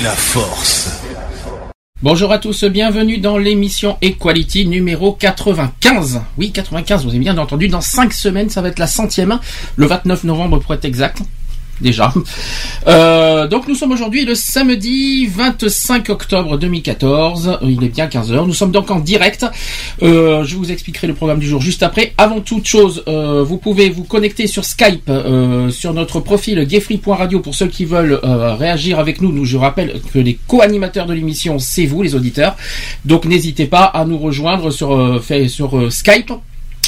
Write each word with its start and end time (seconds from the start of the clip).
La 0.00 0.10
force. 0.10 1.00
Bonjour 2.02 2.30
à 2.30 2.38
tous, 2.38 2.64
bienvenue 2.64 3.18
dans 3.18 3.38
l'émission 3.38 3.96
Equality 4.02 4.66
numéro 4.66 5.12
95. 5.12 6.20
Oui, 6.36 6.52
95, 6.52 7.04
vous 7.04 7.10
avez 7.10 7.18
bien 7.18 7.38
entendu, 7.38 7.68
dans 7.68 7.80
5 7.80 8.12
semaines, 8.12 8.50
ça 8.50 8.60
va 8.60 8.68
être 8.68 8.78
la 8.78 8.86
centième, 8.86 9.38
le 9.76 9.86
29 9.86 10.24
novembre 10.24 10.58
pour 10.58 10.74
être 10.74 10.84
exact. 10.84 11.22
Déjà. 11.80 12.12
Euh, 12.86 13.48
donc 13.48 13.66
nous 13.66 13.74
sommes 13.74 13.90
aujourd'hui 13.90 14.24
le 14.24 14.36
samedi 14.36 15.26
25 15.26 16.08
octobre 16.08 16.56
2014. 16.56 17.58
Il 17.62 17.82
est 17.82 17.88
bien 17.88 18.06
15h. 18.06 18.46
Nous 18.46 18.52
sommes 18.52 18.70
donc 18.70 18.92
en 18.92 19.00
direct. 19.00 19.44
Euh, 20.02 20.44
je 20.44 20.54
vous 20.56 20.70
expliquerai 20.70 21.08
le 21.08 21.14
programme 21.14 21.40
du 21.40 21.48
jour 21.48 21.60
juste 21.60 21.82
après. 21.82 22.12
Avant 22.16 22.40
toute 22.40 22.64
chose, 22.66 23.02
euh, 23.08 23.42
vous 23.42 23.56
pouvez 23.56 23.90
vous 23.90 24.04
connecter 24.04 24.46
sur 24.46 24.64
Skype 24.64 25.10
sur 25.70 25.94
notre 25.94 26.20
profil 26.20 26.64
gayfree.radio 26.64 27.40
pour 27.40 27.56
ceux 27.56 27.66
qui 27.66 27.84
veulent 27.84 28.20
réagir 28.22 29.00
avec 29.00 29.20
nous. 29.20 29.32
Nous, 29.32 29.44
je 29.44 29.56
rappelle 29.56 30.00
que 30.12 30.20
les 30.20 30.38
co-animateurs 30.46 31.06
de 31.06 31.14
l'émission, 31.14 31.58
c'est 31.58 31.86
vous, 31.86 32.02
les 32.02 32.14
auditeurs. 32.14 32.56
Donc 33.04 33.24
n'hésitez 33.24 33.66
pas 33.66 33.84
à 33.84 34.04
nous 34.04 34.18
rejoindre 34.18 34.70
sur, 34.70 35.20
Skype 35.90 36.32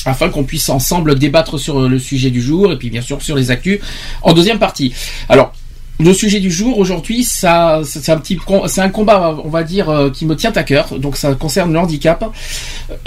afin 0.09 0.28
qu'on 0.28 0.45
puisse 0.45 0.69
ensemble 0.69 1.19
débattre 1.19 1.59
sur 1.59 1.81
euh, 1.81 1.89
le 1.89 1.98
sujet 1.98 2.31
du 2.31 2.42
jour 2.42 2.73
et 2.73 2.77
puis 2.77 2.91
bien 2.91 3.03
sûr 3.03 3.23
sur 3.23 3.37
les 3.37 3.51
actus 3.51 3.81
en 4.23 4.33
deuxième 4.33 4.59
partie. 4.59 4.92
Alors 5.28 5.53
le 6.01 6.12
sujet 6.12 6.39
du 6.39 6.48
jour 6.48 6.78
aujourd'hui, 6.78 7.25
c'est 7.25 7.48
un 7.48 8.89
combat, 8.92 9.36
on 9.45 9.48
va 9.48 9.64
dire, 9.64 9.89
euh, 9.89 10.11
qui 10.11 10.27
me 10.27 10.36
tient 10.36 10.53
à 10.53 10.62
cœur. 10.62 10.97
Donc, 10.97 11.17
ça 11.17 11.34
concerne 11.34 11.73
le 11.73 11.79
handicap. 11.81 12.25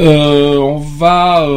Euh, 0.02 0.58
on 0.58 0.80
va 0.80 1.48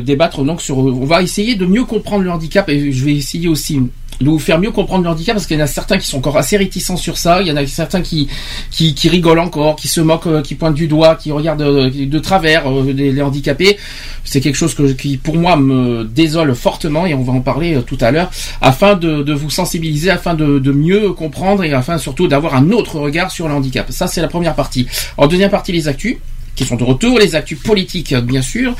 débattre 0.00 0.42
donc 0.42 0.62
sur, 0.62 0.78
on 0.78 1.04
va 1.04 1.20
essayer 1.20 1.54
de 1.54 1.66
mieux 1.66 1.84
comprendre 1.84 2.24
le 2.24 2.30
handicap 2.30 2.66
et 2.70 2.92
je 2.92 3.04
vais 3.04 3.14
essayer 3.14 3.46
aussi 3.46 3.82
de 4.20 4.28
vous 4.28 4.38
faire 4.38 4.58
mieux 4.58 4.70
comprendre 4.70 5.04
le 5.04 5.10
handicap 5.10 5.34
parce 5.34 5.46
qu'il 5.46 5.56
y 5.56 5.60
en 5.60 5.64
a 5.64 5.68
certains 5.68 5.98
qui 5.98 6.06
sont 6.06 6.18
encore 6.18 6.36
assez 6.36 6.56
réticents 6.56 6.96
sur 6.96 7.16
ça. 7.16 7.40
Il 7.40 7.48
y 7.48 7.52
en 7.52 7.56
a 7.56 7.66
certains 7.66 8.02
qui 8.02 8.28
qui, 8.70 9.08
rigolent 9.08 9.40
encore, 9.40 9.76
qui 9.76 9.88
se 9.88 10.00
moquent, 10.00 10.26
euh, 10.26 10.42
qui 10.42 10.54
pointent 10.54 10.74
du 10.74 10.88
doigt, 10.88 11.16
qui 11.16 11.32
regardent 11.32 11.62
euh, 11.62 11.90
de 11.90 12.18
travers 12.18 12.70
euh, 12.70 12.92
les, 12.92 13.20
handicapés. 13.22 13.78
C'est 14.24 14.40
quelque 14.40 14.56
chose 14.56 14.76
qui, 14.98 15.16
pour 15.16 15.36
moi, 15.36 15.56
me 15.56 16.04
désole 16.04 16.54
fortement 16.54 17.06
et 17.06 17.14
on 17.14 17.22
va 17.22 17.32
en 17.32 17.40
parler 17.40 17.80
tout 17.86 17.98
à 18.00 18.10
l'heure 18.10 18.30
afin 18.60 18.94
de, 18.94 19.22
de 19.22 19.32
vous 19.32 19.50
sensibiliser, 19.50 20.10
afin 20.10 20.34
de, 20.34 20.58
de 20.58 20.72
mieux 20.72 21.12
comprendre 21.12 21.64
et 21.64 21.72
afin 21.72 21.98
surtout 21.98 22.28
d'avoir 22.28 22.54
un 22.54 22.70
autre 22.70 22.98
regard 22.98 23.30
sur 23.30 23.48
le 23.48 23.54
handicap. 23.54 23.90
Ça, 23.90 24.06
c'est 24.06 24.20
la 24.20 24.28
première 24.28 24.54
partie. 24.54 24.86
En 25.16 25.26
deuxième 25.26 25.50
partie, 25.50 25.72
les 25.72 25.88
actus 25.88 26.16
qui 26.54 26.64
sont 26.64 26.76
de 26.76 26.84
retour, 26.84 27.18
les 27.18 27.34
actus 27.34 27.58
politiques 27.58 28.14
bien 28.14 28.42
sûr. 28.42 28.74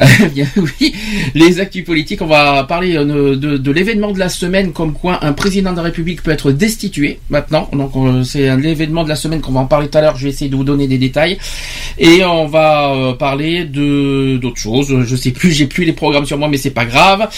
Euh, 0.00 0.06
bien, 0.34 0.46
oui, 0.56 0.94
les 1.34 1.60
actus 1.60 1.84
politiques, 1.84 2.22
on 2.22 2.26
va 2.26 2.64
parler 2.64 2.96
euh, 2.96 3.36
de, 3.36 3.70
l'événement 3.70 4.12
de 4.12 4.18
la 4.18 4.28
semaine 4.28 4.72
comme 4.72 4.92
quoi 4.92 5.24
un 5.24 5.32
président 5.32 5.72
de 5.72 5.76
la 5.76 5.82
République 5.82 6.22
peut 6.22 6.30
être 6.30 6.52
destitué 6.52 7.20
maintenant. 7.30 7.68
Donc 7.72 7.92
euh, 7.96 8.24
c'est 8.24 8.56
l'événement 8.56 9.04
de 9.04 9.08
la 9.08 9.16
semaine 9.16 9.40
qu'on 9.40 9.52
va 9.52 9.60
en 9.60 9.66
parler 9.66 9.88
tout 9.88 9.98
à 9.98 10.00
l'heure, 10.00 10.16
je 10.16 10.24
vais 10.24 10.30
essayer 10.30 10.50
de 10.50 10.56
vous 10.56 10.64
donner 10.64 10.86
des 10.86 10.98
détails. 10.98 11.38
Et 11.98 12.24
on 12.24 12.46
va 12.46 13.14
parler 13.18 13.64
de 13.64 14.38
d'autres 14.38 14.60
choses, 14.60 15.04
je 15.04 15.16
sais 15.16 15.32
plus, 15.32 15.52
j'ai 15.52 15.66
plus 15.66 15.84
les 15.84 15.92
programmes 15.92 16.26
sur 16.26 16.38
moi 16.38 16.48
mais 16.48 16.56
c'est 16.56 16.70
pas 16.70 16.84
grave. 16.84 17.28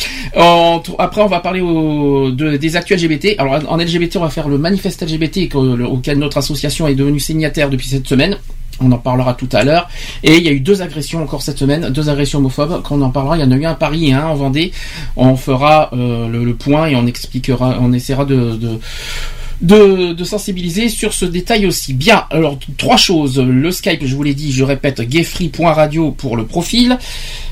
Après 0.98 1.22
on 1.22 1.26
va 1.26 1.40
parler 1.40 1.60
de, 1.60 2.56
des 2.56 2.76
actus 2.76 3.02
LGBT. 3.02 3.34
Alors 3.38 3.60
en 3.68 3.76
LGBT, 3.76 4.16
on 4.16 4.20
va 4.20 4.30
faire 4.30 4.48
le 4.48 4.58
manifeste 4.58 5.02
LGBT 5.02 5.54
auquel 5.54 6.18
notre 6.18 6.38
association 6.38 6.86
est 6.86 6.94
devenue 6.94 7.20
signataire 7.20 7.70
depuis 7.70 7.88
cette 7.88 8.06
semaine. 8.06 8.36
On 8.80 8.90
en 8.90 8.98
parlera 8.98 9.34
tout 9.34 9.48
à 9.52 9.64
l'heure. 9.64 9.88
Et 10.22 10.36
il 10.36 10.42
y 10.42 10.48
a 10.48 10.52
eu 10.52 10.60
deux 10.60 10.82
agressions 10.82 11.22
encore 11.22 11.42
cette 11.42 11.58
semaine, 11.58 11.90
deux 11.90 12.08
agressions 12.08 12.38
homophobes. 12.38 12.82
Quand 12.82 12.96
on 12.96 13.02
en 13.02 13.10
parlera, 13.10 13.36
il 13.36 13.40
y 13.40 13.44
en 13.44 13.52
a 13.52 13.56
eu 13.56 13.64
un 13.64 13.72
à 13.72 13.74
Paris 13.74 14.08
et 14.08 14.12
un 14.12 14.26
en 14.26 14.34
Vendée. 14.34 14.72
On 15.16 15.36
fera 15.36 15.90
euh, 15.92 16.28
le, 16.28 16.54
point 16.54 16.86
et 16.86 16.96
on 16.96 17.06
expliquera, 17.06 17.78
on 17.80 17.92
essaiera 17.92 18.24
de 18.24 18.78
de, 19.62 20.12
de 20.12 20.24
sensibiliser 20.24 20.88
sur 20.88 21.14
ce 21.14 21.24
détail 21.24 21.66
aussi. 21.66 21.94
Bien, 21.94 22.24
alors 22.30 22.58
trois 22.76 22.96
choses. 22.96 23.38
Le 23.38 23.70
Skype, 23.70 24.04
je 24.04 24.14
vous 24.14 24.22
l'ai 24.22 24.34
dit, 24.34 24.52
je 24.52 24.64
répète, 24.64 25.00
gayfree.radio 25.00 26.10
pour 26.10 26.36
le 26.36 26.44
profil. 26.46 26.98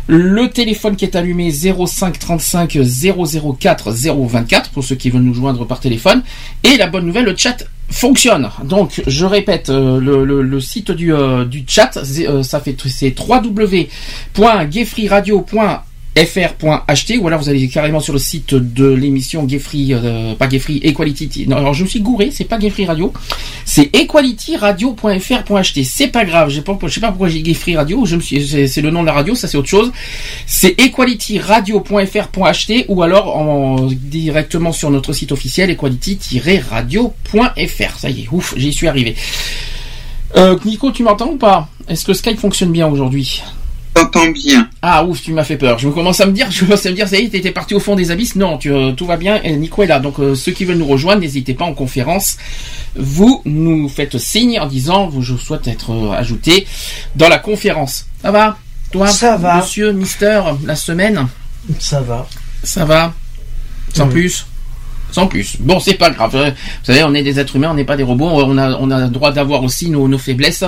Le 0.09 0.49
téléphone 0.51 0.97
qui 0.97 1.05
est 1.05 1.15
allumé 1.17 1.51
05 1.53 2.19
35 2.19 2.79
004 3.59 3.93
024 3.93 4.71
pour 4.71 4.83
ceux 4.85 4.97
qui 4.97 5.11
veulent 5.11 5.23
nous 5.23 5.35
joindre 5.35 5.65
par 5.67 5.81
téléphone. 5.81 6.23
Et 6.65 6.77
la 6.77 6.89
bonne 6.89 7.07
nouvelle, 7.07 7.25
le 7.27 7.37
chat 7.37 7.65
fonctionne. 7.91 8.49
Donc, 8.65 9.03
je 9.07 9.25
répète, 9.25 9.71
euh, 9.71 10.01
le, 10.01 10.25
le- 10.43 10.61
site 10.61 10.91
du, 10.91 11.13
euh, 11.15 11.45
du 11.45 11.65
chat, 11.67 11.91
c'est, 12.05 12.29
euh, 12.29 12.43
ça 12.43 12.61
c'est 12.89 13.15
www.gayfreeradio.fr 13.19 15.85
fr.ht 16.27 17.19
ou 17.21 17.27
alors 17.27 17.41
vous 17.41 17.49
allez 17.49 17.69
carrément 17.69 18.01
sur 18.01 18.13
le 18.13 18.19
site 18.19 18.55
de 18.55 18.89
l'émission 18.89 19.45
Gayfree, 19.45 19.93
euh, 19.93 20.35
pas 20.35 20.47
Gayfree, 20.47 20.81
Equality. 20.83 21.47
Non, 21.49 21.57
alors 21.57 21.75
je 21.75 21.85
me 21.85 21.89
suis 21.89 22.01
gouré, 22.01 22.31
c'est 22.33 22.45
pas 22.45 22.59
Gayfree 22.59 22.87
Radio, 22.87 23.13
c'est 23.65 23.95
equalityradio.fr.ht. 23.95 25.85
C'est 25.85 26.09
pas 26.09 26.25
grave, 26.25 26.51
je 26.51 26.57
sais 26.57 27.01
pas 27.01 27.09
pourquoi 27.09 27.29
j'ai 27.29 27.43
Gayfree 27.43 27.77
Radio, 27.77 28.05
c'est, 28.07 28.81
le 28.81 28.91
nom 28.91 29.03
de 29.03 29.07
la 29.07 29.13
radio, 29.13 29.35
ça 29.35 29.49
c'est 29.49 29.57
autre 29.57 29.69
chose. 29.69 29.93
C'est 30.47 30.81
equalityradio.fr.ht 30.81 32.85
ou 32.89 33.03
alors 33.03 33.37
en, 33.37 33.89
directement 33.91 34.73
sur 34.73 34.91
notre 34.91 35.13
site 35.13 35.33
officiel 35.33 35.71
equality-radio.fr. 35.71 37.99
Ça 37.99 38.11
y 38.11 38.23
est, 38.23 38.29
ouf, 38.31 38.55
j'y 38.57 38.73
suis 38.73 38.89
arrivé. 38.89 39.15
Euh, 40.37 40.57
Nico, 40.65 40.93
tu 40.93 41.03
m'entends 41.03 41.33
ou 41.33 41.37
pas? 41.37 41.69
Est-ce 41.89 42.05
que 42.05 42.13
Skype 42.13 42.39
fonctionne 42.39 42.71
bien 42.71 42.87
aujourd'hui? 42.87 43.43
T'entends 43.95 44.29
bien. 44.31 44.69
ah 44.83 45.05
ouf, 45.05 45.21
tu 45.23 45.33
m'as 45.33 45.43
fait 45.45 45.57
peur. 45.57 45.79
Je 45.79 45.89
me 45.89 45.93
commence 45.93 46.21
à 46.21 46.27
me 46.27 46.33
dire, 46.33 46.51
je 46.51 46.65
commence 46.65 46.87
à 46.87 46.91
me 46.91 46.95
dire, 46.95 47.09
ça 47.09 47.19
y 47.19 47.25
est, 47.25 47.29
t'étais 47.29 47.51
parti 47.51 47.75
au 47.75 47.81
fond 47.81 47.97
des 47.97 48.11
abysses. 48.11 48.37
Non, 48.37 48.57
tu, 48.57 48.73
euh, 48.73 48.93
tout 48.93 49.05
va 49.05 49.17
bien. 49.17 49.41
Et 49.43 49.53
Nico 49.57 49.83
est 49.83 49.87
là. 49.89 49.99
Donc 49.99 50.21
euh, 50.21 50.35
ceux 50.35 50.53
qui 50.53 50.65
veulent 50.65 50.79
nous 50.79 50.87
rejoindre, 50.87 51.21
n'hésitez 51.21 51.55
pas 51.55 51.65
en 51.65 51.75
conférence. 51.75 52.37
Vous 52.97 53.43
nous 53.45 53.89
faites 53.89 54.17
signe 54.19 54.59
en 54.61 54.67
disant, 54.67 55.09
vous, 55.09 55.23
je 55.23 55.37
souhaite 55.37 55.67
être 55.69 55.91
euh, 55.93 56.13
ajouté 56.13 56.67
dans 57.17 57.29
la 57.29 57.39
conférence. 57.39 58.07
Ça 58.23 58.31
va? 58.31 58.59
Toi, 58.93 59.09
Ça 59.09 59.37
va. 59.37 59.57
Monsieur 59.59 59.93
Mister, 59.93 60.41
la 60.65 60.77
semaine, 60.77 61.27
Ça 61.79 62.01
va. 62.01 62.27
ça 62.63 62.85
va 62.85 63.13
Sans 63.95 64.07
Oui. 64.07 64.13
plus? 64.13 64.47
Sans 65.13 65.27
plus. 65.27 65.57
Bon, 65.61 65.81
c'est 65.81 65.95
pas 65.95 66.11
grave. 66.11 66.37
Euh, 66.37 66.51
Vous 66.51 66.85
savez, 66.85 67.03
on 67.05 67.15
est 67.15 67.23
des 67.23 67.39
êtres 67.39 67.57
humains, 67.57 67.71
on 67.71 67.75
n'est 67.75 67.85
pas 67.85 67.97
des 67.97 68.03
robots. 68.03 68.29
On 68.29 68.57
a, 68.59 69.01
le 69.01 69.09
droit 69.09 69.33
d'avoir 69.33 69.63
aussi 69.63 69.91
nos, 69.91 70.09
nos 70.09 70.19
faiblesses. 70.19 70.65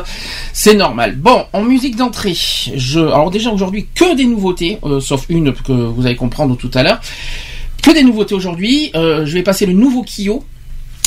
C'est 0.53 0.75
normal. 0.75 1.17
Bon, 1.17 1.45
en 1.53 1.63
musique 1.63 1.97
d'entrée, 1.97 2.37
je, 2.77 3.01
alors 3.01 3.31
déjà 3.31 3.51
aujourd'hui 3.51 3.87
que 3.95 4.17
des 4.17 4.25
nouveautés, 4.25 4.79
euh, 4.85 5.01
sauf 5.01 5.27
une 5.29 5.53
que 5.53 5.73
vous 5.73 6.07
allez 6.07 6.17
comprendre 6.17 6.57
tout 6.57 6.71
à 6.75 6.83
l'heure. 6.83 7.01
Que 7.83 7.93
des 7.93 8.05
nouveautés 8.05 8.35
aujourd'hui. 8.35 8.91
Euh, 8.95 9.27
je 9.27 9.35
vais 9.35 9.43
passer 9.43 9.67
le 9.67 9.73
nouveau 9.73 10.05
Kyo 10.05 10.45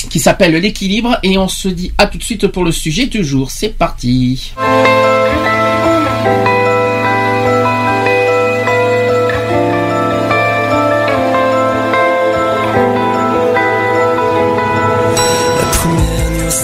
qui 0.09 0.19
s'appelle 0.19 0.53
l'équilibre 0.53 1.17
et 1.23 1.37
on 1.37 1.47
se 1.47 1.67
dit 1.67 1.91
à 1.97 2.07
tout 2.07 2.17
de 2.17 2.23
suite 2.23 2.47
pour 2.47 2.63
le 2.63 2.71
sujet 2.71 3.07
du 3.07 3.23
jour. 3.23 3.49
C'est 3.49 3.69
parti. 3.69 4.53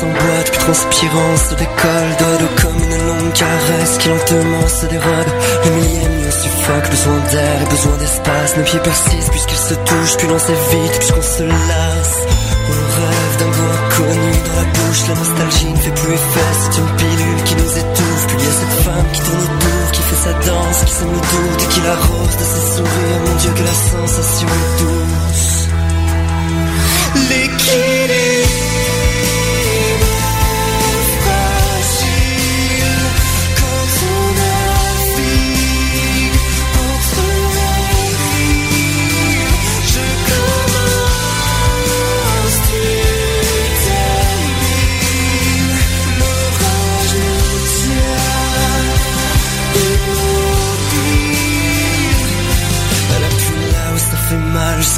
Première 0.01 0.13
nuit 0.15 0.21
sans 0.21 0.25
boîte, 0.25 0.51
puis 0.51 0.59
transpirant 0.59 1.37
se 1.37 1.55
décolle 1.55 2.11
d'eau 2.19 2.47
comme 2.61 2.83
une 2.83 3.07
longue 3.07 3.33
caresse 3.33 3.97
qui 3.99 4.09
lentement 4.09 4.67
se 4.67 4.85
dérobe 4.87 5.31
Le 5.65 5.71
millième 5.71 6.17
nuit 6.17 6.31
suffoque, 6.31 6.89
besoin 6.89 7.19
d'air 7.31 7.61
et 7.61 7.69
besoin 7.69 7.97
d'espace. 7.97 8.57
Nos 8.57 8.63
pieds 8.63 8.79
persistent 8.79 9.31
puisqu'ils 9.31 9.65
se 9.69 9.73
touchent, 9.73 10.17
puis 10.17 10.27
l'on 10.27 10.39
s'évite 10.39 10.97
puisqu'on 10.99 11.21
se 11.21 11.43
lasse. 11.43 12.17
On 12.71 12.81
rêve 13.01 13.33
d'un 13.39 13.51
goût 13.51 13.71
inconnu 13.77 14.31
dans 14.47 14.57
la 14.61 14.67
bouche, 14.73 15.01
la 15.09 15.15
nostalgie 15.15 15.71
ne 15.71 15.77
fait 15.77 15.95
plus 15.95 16.13
effet. 16.13 16.51
C'est 16.61 16.77
une 16.79 16.91
pilule 16.97 17.43
qui 17.45 17.55
nous 17.55 17.71
étouffe, 17.81 18.25
puis 18.27 18.37
il 18.39 18.45
y 18.45 18.47
a 18.47 18.55
cette 18.61 18.77
femme 18.85 19.07
qui 19.13 19.21
tourne 19.21 19.41
autour 19.41 19.91
Qui 19.91 20.01
fait 20.01 20.21
sa 20.23 20.33
danse, 20.33 20.83
qui 20.85 20.93
sème 20.93 21.11
le 21.11 21.21
doute 21.31 21.61
et 21.63 21.67
qui 21.73 21.81
l'arrose 21.81 22.35
de 22.41 22.45
ses 22.53 22.65
sourires. 22.75 23.21
Mon 23.25 23.35
Dieu 23.35 23.51
que 23.55 23.63
la 23.63 23.77
sensation 23.91 24.47
est 24.47 24.83
douce 24.83 25.11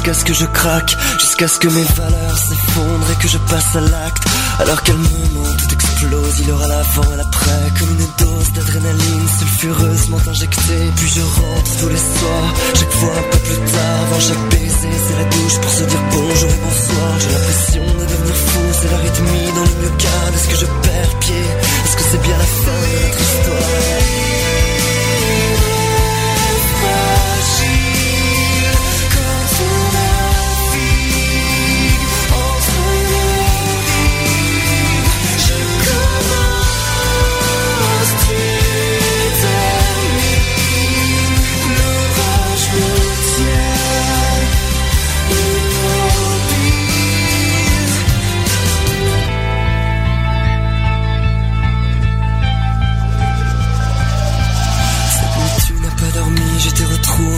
L'équilibre 0.04 0.20
ce 0.20 0.24
que 0.24 0.34
je 0.34 0.44
craque 0.44 0.96
Jusqu'à 1.18 1.48
ce 1.48 1.58
que 1.58 1.68
mes 1.68 1.84
valeurs 1.96 2.38
s'effondrent 2.38 3.10
et 3.10 3.22
que 3.22 3.28
je 3.28 3.38
passe 3.38 3.76
à 3.76 3.80
l'acte. 3.80 4.24
Alors 4.58 4.82
qu'elle 4.82 4.98
me 4.98 5.08
ment, 5.34 5.56
tout 5.56 5.72
explose, 5.72 6.40
il 6.40 6.50
aura 6.52 6.68
l'avant 6.68 7.12
et 7.12 7.16
l'après. 7.16 7.72
Comme 7.78 7.90
une 7.90 8.26
dose 8.26 8.52
d'adrénaline 8.52 9.28
sulfureusement 9.38 10.20
injectée. 10.28 10.90
Puis 10.96 11.08
je 11.08 11.22
rentre 11.22 11.76
tous 11.80 11.88
les 11.88 11.96
soirs, 11.96 12.54
chaque 12.74 12.92
fois 12.92 13.12
un 13.16 13.30
peu 13.30 13.38
plus 13.38 13.72
tard. 13.72 14.00
Avant 14.06 14.20
chaque 14.20 14.48
baiser, 14.50 14.94
c'est 15.08 15.16
la 15.16 15.24
douche 15.24 15.58
pour 15.60 15.70
se 15.70 15.84
dire 15.84 16.02
bonjour 16.10 16.50
et 16.50 16.60
bonsoir. 16.64 17.10
J'ai 17.20 17.32
l'impression 17.32 17.84
de 17.98 18.04
devenir 18.04 18.34
fou, 18.34 18.60
c'est 18.72 18.90
la 18.90 18.98
rythmie 18.98 19.52
dans 19.56 19.64
le 19.64 19.88
myocarde 19.88 20.34
Est-ce 20.34 20.48
que 20.48 20.56
je 20.56 20.66
perds 20.66 21.18
pied? 21.20 21.44
Est-ce 21.84 21.96
que 21.96 22.02
c'est 22.10 22.22
bien 22.22 22.36
la 22.36 22.44
fin 22.44 22.80
de 22.82 23.06
notre 23.06 23.20
histoire? 23.22 24.73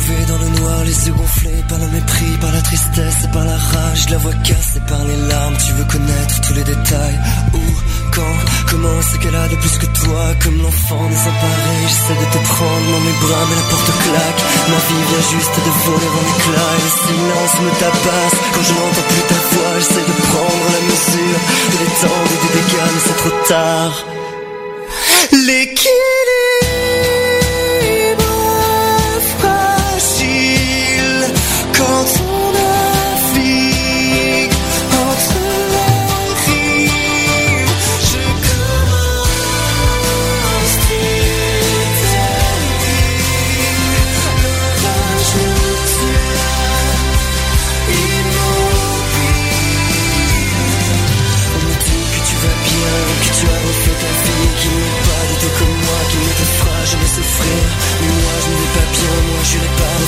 Dans 0.06 0.38
le 0.38 0.48
noir, 0.60 0.84
les 0.84 1.06
yeux 1.06 1.12
gonflés 1.14 1.64
par 1.68 1.78
le 1.78 1.88
mépris, 1.88 2.36
par 2.40 2.52
la 2.52 2.62
tristesse 2.62 3.24
et 3.24 3.28
par 3.32 3.44
la 3.44 3.56
rage, 3.56 4.08
la 4.10 4.18
voix 4.18 4.34
cassée 4.44 4.80
par 4.86 5.02
les 5.04 5.16
larmes, 5.28 5.56
tu 5.58 5.72
veux 5.72 5.84
connaître 5.84 6.40
tous 6.42 6.54
les 6.54 6.62
détails, 6.62 7.18
où, 7.54 7.62
quand, 8.14 8.36
comment, 8.70 9.02
ce 9.02 9.16
qu'elle 9.18 9.34
a 9.34 9.48
de 9.48 9.56
plus 9.56 9.78
que 9.78 9.86
toi, 9.86 10.22
comme 10.42 10.62
l'enfant 10.62 11.02
désemparé, 11.10 11.74
j'essaie 11.88 12.18
de 12.22 12.28
te 12.30 12.40
prendre 12.46 12.86
dans 12.92 13.02
mes 13.02 13.16
bras, 13.18 13.44
mais 13.50 13.56
la 13.56 13.66
porte 13.66 13.90
claque, 14.06 14.40
ma 14.70 14.80
vie 14.86 15.04
vient 15.10 15.26
juste 15.34 15.56
de 15.66 15.72
voler 15.86 16.10
en 16.14 16.24
éclats, 16.34 16.74
et 16.76 16.82
le 16.86 16.92
silence 17.02 17.54
me 17.66 17.70
tabasse, 17.82 18.36
quand 18.54 18.64
je 18.68 18.72
n'entends 18.78 19.08
plus 19.10 19.24
ta 19.26 19.40
voix, 19.50 19.74
j'essaie 19.80 20.06
de 20.06 20.16
prendre 20.30 20.66
la 20.76 20.82
mesure 20.86 21.38
de 21.72 21.76
l'étendue 21.82 22.38
des 22.44 22.52
dégâts, 22.54 22.90
mais 22.94 23.02
c'est 23.06 23.18
trop 23.22 23.36
tard. 23.48 23.94
L'équilibre 25.32 26.75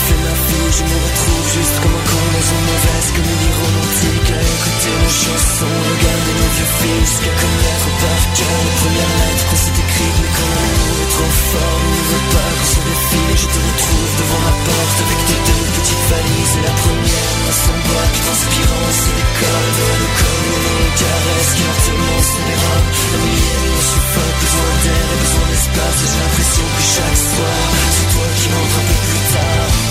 refait 0.08 0.22
ma 0.24 0.34
je 0.68 0.82
me 0.84 0.96
retrouve 1.04 1.46
juste 1.52 1.76
comme 1.82 1.96
encore 1.96 2.28
dans 2.32 2.46
une 2.48 2.64
mauvaise 2.68 3.08
comédie 3.16 3.54
romantique, 3.60 4.28
à 4.32 4.40
écouter 4.40 4.92
nos 5.00 5.14
chansons, 5.24 5.78
regarder 5.88 6.34
nos 6.38 6.50
vieux 6.56 6.72
films, 6.78 7.06
jusqu'à 7.08 7.34
connaître 7.40 7.88
par 7.98 8.20
cœur 8.36 8.58
les 8.64 8.76
premières 8.78 9.14
lettres 9.18 9.46
qu'on 9.48 9.60
s'est 9.64 9.78
écrites, 9.78 10.18
mais 10.22 10.32
quand 10.36 10.52
l'amour 10.56 10.96
est 10.98 11.12
trop 11.12 11.34
fort, 11.48 11.80
on 11.82 11.92
ne 11.92 12.06
veut 12.08 12.26
pas 12.32 12.50
qu'on 12.56 12.68
se 12.68 12.80
défile, 12.88 13.36
je 13.42 13.48
te 13.48 13.60
retrouve 13.68 14.12
devant 14.18 14.42
ma 14.48 14.54
porte 14.68 14.98
avec 15.04 15.20
tes 15.28 15.40
deux 15.48 15.64
petites 15.76 16.06
valises, 16.08 16.54
et 16.58 16.64
la 16.68 16.74
première, 16.78 17.38
à 17.48 17.52
son 17.52 17.76
puis 17.88 18.22
transpirant, 18.22 18.88
se 18.92 19.10
décolle, 19.18 19.68
de 19.76 19.84
la 19.88 20.08
comme 20.18 20.44
une 20.68 20.92
caresse 21.00 21.50
qui 21.56 21.62
lentement 21.64 22.22
se 22.28 22.40
dérobe. 22.48 22.88
La 23.12 23.18
millième 23.24 23.66
me 23.68 23.82
suffoque, 23.88 24.36
besoin 24.40 24.72
d'air 24.84 25.06
et 25.08 25.18
besoin 25.24 25.46
d'espace. 25.48 25.98
J'ai 25.98 26.20
l'impression 26.22 26.66
que 26.76 26.84
chaque 26.94 27.20
soir, 27.28 27.60
c'est 27.96 28.08
toi 28.12 28.26
qui 28.38 28.46
rentre 28.48 28.76
un 28.78 28.86
peu 28.88 28.98
plus 29.08 29.24
tard. 29.32 29.87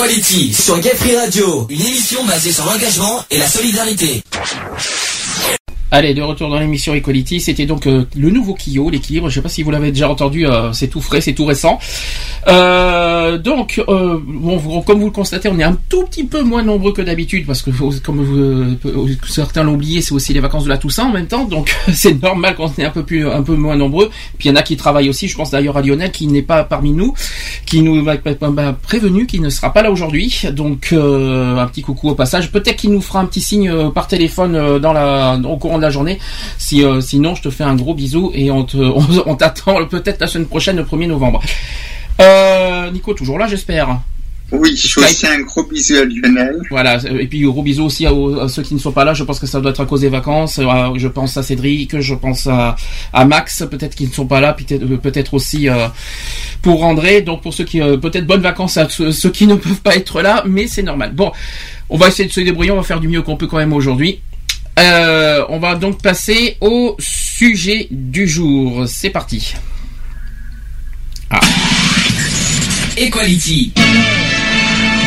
Equality 0.00 0.54
sur 0.54 0.78
Gay 0.78 0.94
Radio, 1.14 1.66
une 1.68 1.82
émission 1.82 2.24
basée 2.24 2.52
sur 2.52 2.64
l'engagement 2.64 3.22
et 3.30 3.36
la 3.36 3.46
solidarité. 3.46 4.22
Allez, 5.92 6.14
de 6.14 6.22
retour 6.22 6.48
dans 6.48 6.60
l'émission 6.60 6.94
Equality, 6.94 7.40
c'était 7.40 7.66
donc 7.66 7.88
euh, 7.88 8.04
le 8.16 8.30
nouveau 8.30 8.54
Kyo, 8.54 8.90
l'équilibre. 8.90 9.28
Je 9.28 9.34
sais 9.34 9.42
pas 9.42 9.48
si 9.48 9.64
vous 9.64 9.72
l'avez 9.72 9.90
déjà 9.90 10.08
entendu, 10.08 10.46
euh, 10.46 10.72
c'est 10.72 10.86
tout 10.86 11.00
frais, 11.00 11.20
c'est 11.20 11.32
tout 11.32 11.44
récent. 11.44 11.80
Euh, 12.46 13.38
donc, 13.38 13.82
euh, 13.88 14.20
bon, 14.24 14.82
comme 14.82 15.00
vous 15.00 15.06
le 15.06 15.12
constatez, 15.12 15.48
on 15.48 15.58
est 15.58 15.64
un 15.64 15.76
tout 15.88 16.04
petit 16.04 16.22
peu 16.22 16.42
moins 16.42 16.62
nombreux 16.62 16.92
que 16.92 17.02
d'habitude 17.02 17.44
parce 17.44 17.62
que, 17.62 17.70
comme 18.04 18.22
vous, 18.22 18.38
euh, 18.38 19.16
certains 19.28 19.64
l'ont 19.64 19.74
oublié, 19.74 20.00
c'est 20.00 20.12
aussi 20.12 20.32
les 20.32 20.38
vacances 20.38 20.62
de 20.62 20.68
la 20.68 20.78
Toussaint 20.78 21.06
en 21.06 21.12
même 21.12 21.26
temps, 21.26 21.44
donc 21.44 21.74
c'est 21.92 22.22
normal 22.22 22.54
qu'on 22.54 22.72
est 22.78 22.84
un 22.84 22.90
peu 22.90 23.02
plus, 23.02 23.28
un 23.28 23.42
peu 23.42 23.56
moins 23.56 23.74
nombreux. 23.74 24.10
Puis 24.38 24.48
il 24.48 24.52
y 24.52 24.54
en 24.54 24.56
a 24.56 24.62
qui 24.62 24.76
travaillent 24.76 25.08
aussi. 25.08 25.26
Je 25.26 25.36
pense 25.36 25.50
d'ailleurs 25.50 25.76
à 25.76 25.82
Lionel 25.82 26.12
qui 26.12 26.28
n'est 26.28 26.42
pas 26.42 26.62
parmi 26.62 26.92
nous, 26.92 27.14
qui 27.66 27.82
nous 27.82 28.00
m'a 28.00 28.72
prévenu 28.74 29.26
qu'il 29.26 29.42
ne 29.42 29.50
sera 29.50 29.72
pas 29.72 29.82
là 29.82 29.90
aujourd'hui. 29.90 30.42
Donc 30.52 30.90
euh, 30.92 31.58
un 31.58 31.66
petit 31.66 31.82
coucou 31.82 32.10
au 32.10 32.14
passage. 32.14 32.52
Peut-être 32.52 32.76
qu'il 32.76 32.92
nous 32.92 33.00
fera 33.00 33.18
un 33.18 33.26
petit 33.26 33.40
signe 33.40 33.90
par 33.90 34.06
téléphone 34.06 34.78
dans 34.78 34.92
la 34.92 35.40
au 35.44 35.56
courant 35.56 35.79
de 35.80 35.84
la 35.86 35.90
journée. 35.90 36.18
Si 36.58 36.84
euh, 36.84 37.00
sinon, 37.00 37.34
je 37.34 37.42
te 37.42 37.50
fais 37.50 37.64
un 37.64 37.74
gros 37.74 37.94
bisou 37.94 38.30
et 38.34 38.50
on 38.50 38.64
te 38.64 38.76
on, 38.76 39.04
on 39.26 39.34
t'attend 39.34 39.84
peut-être 39.86 40.20
la 40.20 40.26
semaine 40.26 40.46
prochaine, 40.46 40.76
le 40.76 40.84
1er 40.84 41.08
novembre. 41.08 41.42
Euh, 42.20 42.90
Nico, 42.90 43.14
toujours 43.14 43.38
là, 43.38 43.46
j'espère. 43.48 44.00
Oui, 44.52 44.74
je 44.76 44.88
fais 44.88 45.00
aussi 45.08 45.26
un 45.26 45.40
gros 45.42 45.62
bisou 45.62 45.94
à 45.96 46.04
Lionel. 46.04 46.60
Voilà, 46.70 46.98
et 47.20 47.26
puis 47.26 47.42
gros 47.42 47.62
bisous 47.62 47.84
aussi 47.84 48.04
à, 48.04 48.10
à 48.10 48.48
ceux 48.48 48.62
qui 48.62 48.74
ne 48.74 48.80
sont 48.80 48.90
pas 48.90 49.04
là. 49.04 49.14
Je 49.14 49.22
pense 49.22 49.38
que 49.38 49.46
ça 49.46 49.60
doit 49.60 49.70
être 49.70 49.80
à 49.80 49.86
cause 49.86 50.00
des 50.00 50.08
vacances. 50.08 50.58
Euh, 50.58 50.64
Je 50.96 51.06
pense 51.06 51.36
à 51.36 51.42
Cédric, 51.42 52.00
je 52.00 52.14
pense 52.14 52.48
à, 52.48 52.74
à 53.12 53.24
Max, 53.24 53.64
peut-être 53.70 53.94
qui 53.94 54.06
ne 54.06 54.12
sont 54.12 54.26
pas 54.26 54.40
là, 54.40 54.52
peut-être 54.52 54.84
peut-être 54.96 55.34
aussi 55.34 55.68
euh, 55.68 55.86
pour 56.62 56.82
André. 56.84 57.22
Donc 57.22 57.42
pour 57.42 57.54
ceux 57.54 57.64
qui 57.64 57.80
euh, 57.80 57.96
peut-être 57.96 58.26
bonnes 58.26 58.40
vacances 58.42 58.76
à 58.76 58.88
ceux, 58.88 59.12
ceux 59.12 59.30
qui 59.30 59.46
ne 59.46 59.54
peuvent 59.56 59.82
pas 59.82 59.94
être 59.94 60.20
là, 60.20 60.42
mais 60.46 60.66
c'est 60.66 60.82
normal. 60.82 61.12
Bon, 61.14 61.30
on 61.88 61.96
va 61.96 62.08
essayer 62.08 62.28
de 62.28 62.32
se 62.32 62.40
débrouiller, 62.40 62.72
on 62.72 62.76
va 62.76 62.82
faire 62.82 63.00
du 63.00 63.06
mieux 63.06 63.22
qu'on 63.22 63.36
peut 63.36 63.46
quand 63.46 63.58
même 63.58 63.72
aujourd'hui. 63.72 64.20
Euh, 64.80 65.44
on 65.50 65.58
va 65.58 65.74
donc 65.74 66.00
passer 66.00 66.56
au 66.60 66.96
sujet 66.98 67.86
du 67.90 68.26
jour. 68.26 68.84
C'est 68.88 69.10
parti. 69.10 69.54
Ah. 71.28 71.40
Equality. 72.96 73.72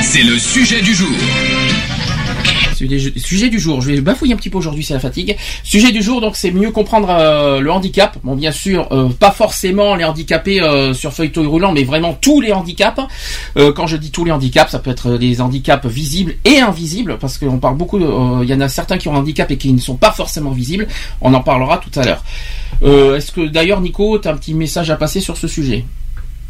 C'est 0.04 0.22
le 0.24 0.38
sujet 0.38 0.82
du 0.82 0.94
jour. 0.94 1.18
Sujet 3.18 3.50
du 3.50 3.60
jour. 3.60 3.82
Je 3.82 3.92
vais 3.92 4.02
bafouiller 4.02 4.34
un 4.34 4.38
petit 4.38 4.50
peu 4.50 4.58
aujourd'hui, 4.58 4.84
c'est 4.84 4.94
la 4.94 5.00
fatigue. 5.00 5.36
Sujet 5.64 5.92
du 5.92 6.02
jour, 6.02 6.22
donc 6.22 6.36
c'est 6.36 6.52
mieux 6.52 6.72
comprendre 6.72 7.10
euh, 7.10 7.60
le 7.60 7.72
handicap. 7.72 8.18
Bon, 8.24 8.36
bien 8.36 8.52
sûr, 8.52 8.88
euh, 8.92 9.10
pas 9.10 9.32
forcément 9.32 9.96
les 9.96 10.04
handicapés 10.04 10.62
euh, 10.62 10.94
sur 10.94 11.14
feuilleton 11.14 11.50
roulant, 11.50 11.72
mais 11.72 11.84
vraiment 11.84 12.14
tous 12.14 12.42
les 12.42 12.52
handicaps. 12.52 13.02
quand 13.56 13.88
je 13.88 13.98
dis 13.98 14.12
tous 14.12 14.26
les 14.26 14.32
handicaps, 14.32 14.72
ça 14.72 14.80
peut 14.80 14.92
être 14.92 15.18
des 15.18 15.42
handicaps 15.42 15.86
visibles 15.86 16.36
et 16.46 16.60
invisibles, 16.60 17.18
parce 17.20 17.38
qu'on 17.38 17.60
parle 17.60 17.78
beaucoup. 17.78 18.00
Il 18.00 18.50
y 18.50 18.54
en 18.54 18.62
a 18.62 18.68
certains 18.68 18.98
qui 18.98 19.08
ont 19.08 19.16
un 19.16 19.20
handicap 19.20 19.50
et 19.52 19.58
qui 19.58 19.72
ne 19.74 19.80
sont 19.80 19.96
pas 19.96 20.12
forcément 20.12 20.52
visibles. 20.52 20.88
On 21.22 21.34
en 21.34 21.42
parlera 21.42 21.78
tout 21.78 22.00
à 22.00 22.04
l'heure. 22.04 22.24
Est-ce 23.16 23.32
que 23.32 23.48
d'ailleurs, 23.48 23.82
Nico, 23.82 24.20
tu 24.20 24.28
as 24.28 24.32
un 24.32 24.38
petit 24.38 24.54
message 24.54 24.90
à 24.90 24.96
passer 24.96 25.22
sur 25.22 25.38
ce 25.38 25.48
sujet? 25.48 25.86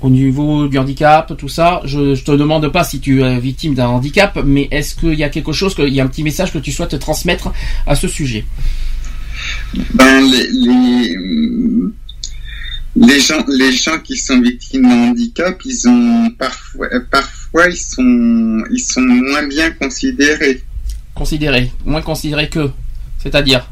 Au 0.03 0.10
niveau 0.10 0.67
du 0.67 0.77
handicap, 0.77 1.33
tout 1.38 1.48
ça. 1.48 1.81
Je, 1.86 2.13
je 2.13 2.24
te 2.24 2.31
demande 2.31 2.67
pas 2.67 2.83
si 2.83 3.00
tu 3.00 3.24
es 3.24 3.39
victime 3.39 3.74
d'un 3.74 3.88
handicap, 3.88 4.38
mais 4.45 4.67
est-ce 4.69 4.95
qu'il 4.95 5.13
y 5.13 5.24
a 5.24 5.29
quelque 5.29 5.53
chose, 5.53 5.74
qu'il 5.74 5.93
y 5.93 6.01
a 6.01 6.03
un 6.03 6.07
petit 6.07 6.24
message 6.24 6.51
que 6.51 6.57
tu 6.60 6.74
souhaites 6.74 7.00
transmettre 7.00 7.53
à 7.88 7.95
ce 7.95 8.10
sujet? 8.10 8.45
Ben 9.93 10.22
les, 10.29 11.17
les, 12.98 13.19
gens, 13.19 13.43
les 13.48 13.72
gens 13.72 13.98
qui 14.00 14.17
sont 14.17 14.41
victimes 14.41 14.83
d'un 14.83 15.12
handicap, 15.12 15.57
ils 15.63 15.88
ont 15.88 16.29
parfois, 16.38 16.89
parfois 17.10 17.69
ils 17.69 17.77
sont, 17.77 18.63
ils 18.72 18.81
sont 18.81 19.01
moins 19.01 19.48
bien 19.48 19.72
considérés. 19.72 20.62
Considérés, 21.15 21.72
moins 21.86 22.01
considérés 22.01 22.50
que, 22.50 22.69
c'est-à-dire? 23.19 23.65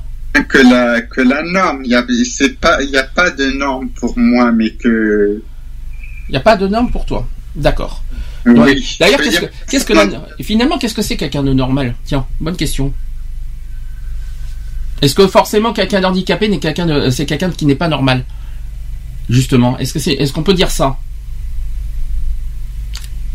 Que 0.47 0.59
la 0.59 1.01
que 1.01 1.19
la 1.19 1.43
norme. 1.43 1.81
Il 1.83 1.91
y 1.91 1.95
a 1.95 2.05
c'est 2.23 2.57
pas 2.57 2.81
il 2.81 2.89
y 2.89 2.97
a 2.97 3.03
pas 3.03 3.31
de 3.31 3.51
norme 3.51 3.89
pour 3.89 4.17
moi, 4.17 4.53
mais 4.53 4.71
que 4.71 5.43
il 6.31 6.35
n'y 6.35 6.38
a 6.38 6.41
pas 6.41 6.55
de 6.55 6.65
norme 6.65 6.89
pour 6.89 7.05
toi. 7.05 7.27
D'accord. 7.57 8.01
Oui. 8.45 8.95
D'ailleurs, 9.01 9.19
qu'est-ce 9.67 9.83
que, 9.85 9.93
finalement, 10.41 10.77
qu'est-ce 10.77 10.93
que 10.93 11.01
c'est 11.01 11.17
quelqu'un 11.17 11.43
de 11.43 11.51
normal? 11.51 11.93
Tiens, 12.05 12.25
bonne 12.39 12.55
question. 12.55 12.93
Est-ce 15.01 15.13
que 15.13 15.27
forcément 15.27 15.73
quelqu'un 15.73 16.00
d'handicapé 16.00 16.47
n'est 16.47 16.59
quelqu'un 16.59 16.85
de, 16.85 17.09
c'est 17.09 17.25
quelqu'un 17.25 17.50
qui 17.50 17.65
n'est 17.65 17.75
pas 17.75 17.89
normal? 17.89 18.23
Justement, 19.29 19.77
est-ce 19.77 19.91
que 19.91 20.00
c'est, 20.00 20.13
est-ce 20.13 20.31
qu'on 20.31 20.43
peut 20.43 20.53
dire 20.53 20.71
ça? 20.71 20.97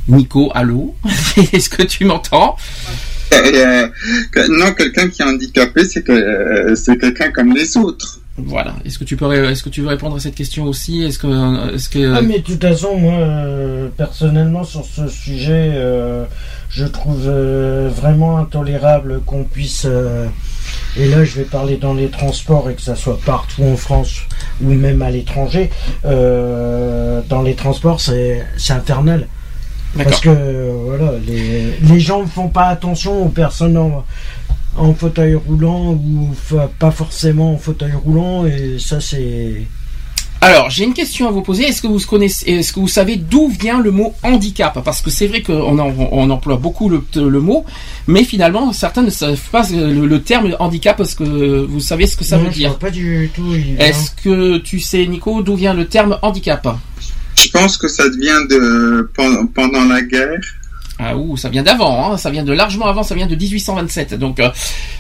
Nico, 0.09 0.51
allô? 0.55 0.97
Est-ce 1.53 1.69
que 1.69 1.83
tu 1.83 2.07
m'entends? 2.07 2.57
Euh, 3.33 3.89
Non, 4.49 4.73
quelqu'un 4.73 5.09
qui 5.09 5.21
est 5.21 5.25
handicapé, 5.25 5.85
c'est 5.85 6.03
que 6.03 6.13
euh, 6.13 6.75
c'est 6.77 6.97
quelqu'un 6.97 7.31
comme 7.31 7.53
les 7.53 7.77
autres. 7.77 8.21
Voilà. 8.39 8.75
Est-ce 8.85 8.99
que 8.99 9.05
tu 9.05 9.17
peux, 9.17 9.51
est-ce 9.51 9.63
que 9.63 9.71
tu 9.71 9.81
veux 9.81 9.89
répondre 9.89 10.17
à 10.17 10.21
cette 10.21 10.35
question 10.35 10.65
aussi? 10.65 11.03
Est-ce 11.03 11.19
que, 11.19 11.75
est-ce 11.75 11.89
que 11.89 12.15
Ah 12.15 12.23
mais 12.23 12.39
de 12.39 12.45
toute 12.45 12.63
façon, 12.63 12.97
moi 12.97 13.15
euh, 13.15 13.89
personnellement 13.97 14.63
sur 14.63 14.85
ce 14.85 15.09
sujet, 15.09 15.71
euh, 15.75 16.25
je 16.69 16.85
trouve 16.85 17.25
euh, 17.27 17.89
vraiment 17.89 18.37
intolérable 18.37 19.21
qu'on 19.25 19.45
puisse. 19.45 19.87
et 20.99 21.09
là, 21.09 21.25
je 21.25 21.37
vais 21.37 21.45
parler 21.45 21.77
dans 21.79 21.95
les 21.95 22.09
transports 22.09 22.69
et 22.69 22.75
que 22.75 22.83
ça 22.83 22.95
soit 22.95 23.19
partout 23.25 23.65
en 23.65 23.77
France 23.77 24.21
ou 24.63 24.69
même 24.69 25.01
à 25.01 25.11
l'étranger. 25.11 25.71
dans 26.05 27.43
les 27.43 27.55
transports, 27.55 28.01
c'est 28.01 28.45
c'est 28.59 28.75
infernal. 28.75 29.29
Parce 29.97 30.21
que 30.21 30.71
voilà, 30.85 31.13
les, 31.27 31.79
les 31.81 32.01
gens 32.01 32.21
ne 32.21 32.27
font 32.27 32.49
pas 32.49 32.67
attention 32.67 33.23
aux 33.25 33.31
personnes 33.31 33.79
en, 33.79 34.05
en 34.77 34.95
fauteuil 34.95 35.35
roulant 35.35 35.93
ou 35.93 36.31
pas 36.79 36.91
forcément 36.91 37.55
en 37.55 37.59
fauteuil 37.59 37.93
roulant 37.93 38.47
et 38.47 38.79
ça 38.79 39.01
c'est 39.01 39.67
alors, 40.41 40.71
j'ai 40.71 40.85
une 40.85 40.95
question 40.95 41.27
à 41.27 41.31
vous 41.31 41.43
poser. 41.43 41.65
Est-ce 41.65 41.83
que 41.83 41.87
vous 41.87 41.99
connaissez, 42.01 42.51
est-ce 42.51 42.73
que 42.73 42.79
vous 42.79 42.89
savez 42.89 43.17
d'où 43.17 43.49
vient 43.49 43.81
le 43.81 43.91
mot 43.91 44.15
handicap? 44.23 44.79
Parce 44.85 45.01
que 45.01 45.11
c'est 45.11 45.27
vrai 45.27 45.43
qu'on 45.43 45.79
on 45.79 46.31
emploie 46.31 46.57
beaucoup 46.57 46.89
le, 46.89 47.41
mot, 47.41 47.65
mais 48.07 48.23
finalement, 48.23 48.73
certains 48.73 49.03
ne 49.03 49.11
savent 49.11 49.41
pas 49.51 49.67
le, 49.73 50.19
terme 50.19 50.55
handicap 50.59 50.97
parce 50.97 51.15
que 51.15 51.65
vous 51.65 51.81
savez 51.81 52.07
ce 52.07 52.17
que 52.17 52.25
ça 52.25 52.39
veut 52.39 52.51
dire. 52.51 52.79
Pas 52.79 52.91
du 52.91 53.31
tout. 53.35 53.55
Est-ce 53.79 54.11
que 54.23 54.59
tu 54.59 54.79
sais, 54.79 55.07
Nico, 55.07 55.43
d'où 55.43 55.57
vient 55.57 55.75
le 55.75 55.87
terme 55.87 56.19
handicap? 56.23 56.69
Je 57.35 57.49
pense 57.51 57.77
que 57.77 57.89
ça 57.89 58.05
vient 58.09 58.45
de 58.45 59.11
pendant 59.55 59.85
la 59.85 60.03
guerre. 60.03 60.41
Ah 60.99 61.15
ouh, 61.15 61.37
ça 61.37 61.51
vient 61.51 61.63
d'avant, 61.63 62.13
hein, 62.13 62.17
ça 62.17 62.31
vient 62.31 62.43
de 62.43 62.53
largement 62.55 62.87
avant, 62.87 63.03
ça 63.03 63.15
vient 63.15 63.27
de 63.27 63.37
1827. 63.37 64.15
Donc 64.15 64.41
euh, 64.41 64.49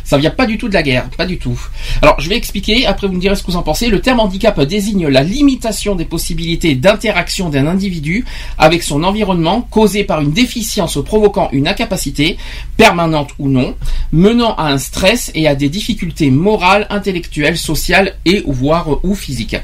ça 0.04 0.18
vient 0.18 0.30
pas 0.30 0.44
du 0.44 0.58
tout 0.58 0.68
de 0.68 0.74
la 0.74 0.82
guerre, 0.82 1.08
pas 1.16 1.24
du 1.24 1.38
tout. 1.38 1.58
Alors 2.02 2.20
je 2.20 2.28
vais 2.28 2.36
expliquer, 2.36 2.84
après 2.84 3.06
vous 3.06 3.14
me 3.14 3.20
direz 3.20 3.34
ce 3.34 3.42
que 3.42 3.50
vous 3.50 3.56
en 3.56 3.62
pensez. 3.62 3.88
Le 3.88 4.02
terme 4.02 4.20
handicap 4.20 4.60
désigne 4.60 5.08
la 5.08 5.22
limitation 5.22 5.94
des 5.94 6.04
possibilités 6.04 6.74
d'interaction 6.74 7.48
d'un 7.48 7.66
individu 7.66 8.26
avec 8.58 8.82
son 8.82 9.04
environnement 9.04 9.62
causée 9.62 10.04
par 10.04 10.20
une 10.20 10.32
déficience 10.32 11.02
provoquant 11.02 11.48
une 11.52 11.66
incapacité, 11.66 12.36
permanente 12.76 13.30
ou 13.38 13.48
non, 13.48 13.74
menant 14.12 14.54
à 14.56 14.68
un 14.68 14.78
stress 14.78 15.30
et 15.34 15.48
à 15.48 15.54
des 15.54 15.70
difficultés 15.70 16.30
morales, 16.30 16.86
intellectuelles, 16.90 17.56
sociales 17.56 18.16
et 18.26 18.44
voire 18.46 19.02
ou 19.02 19.14
physiques. 19.14 19.56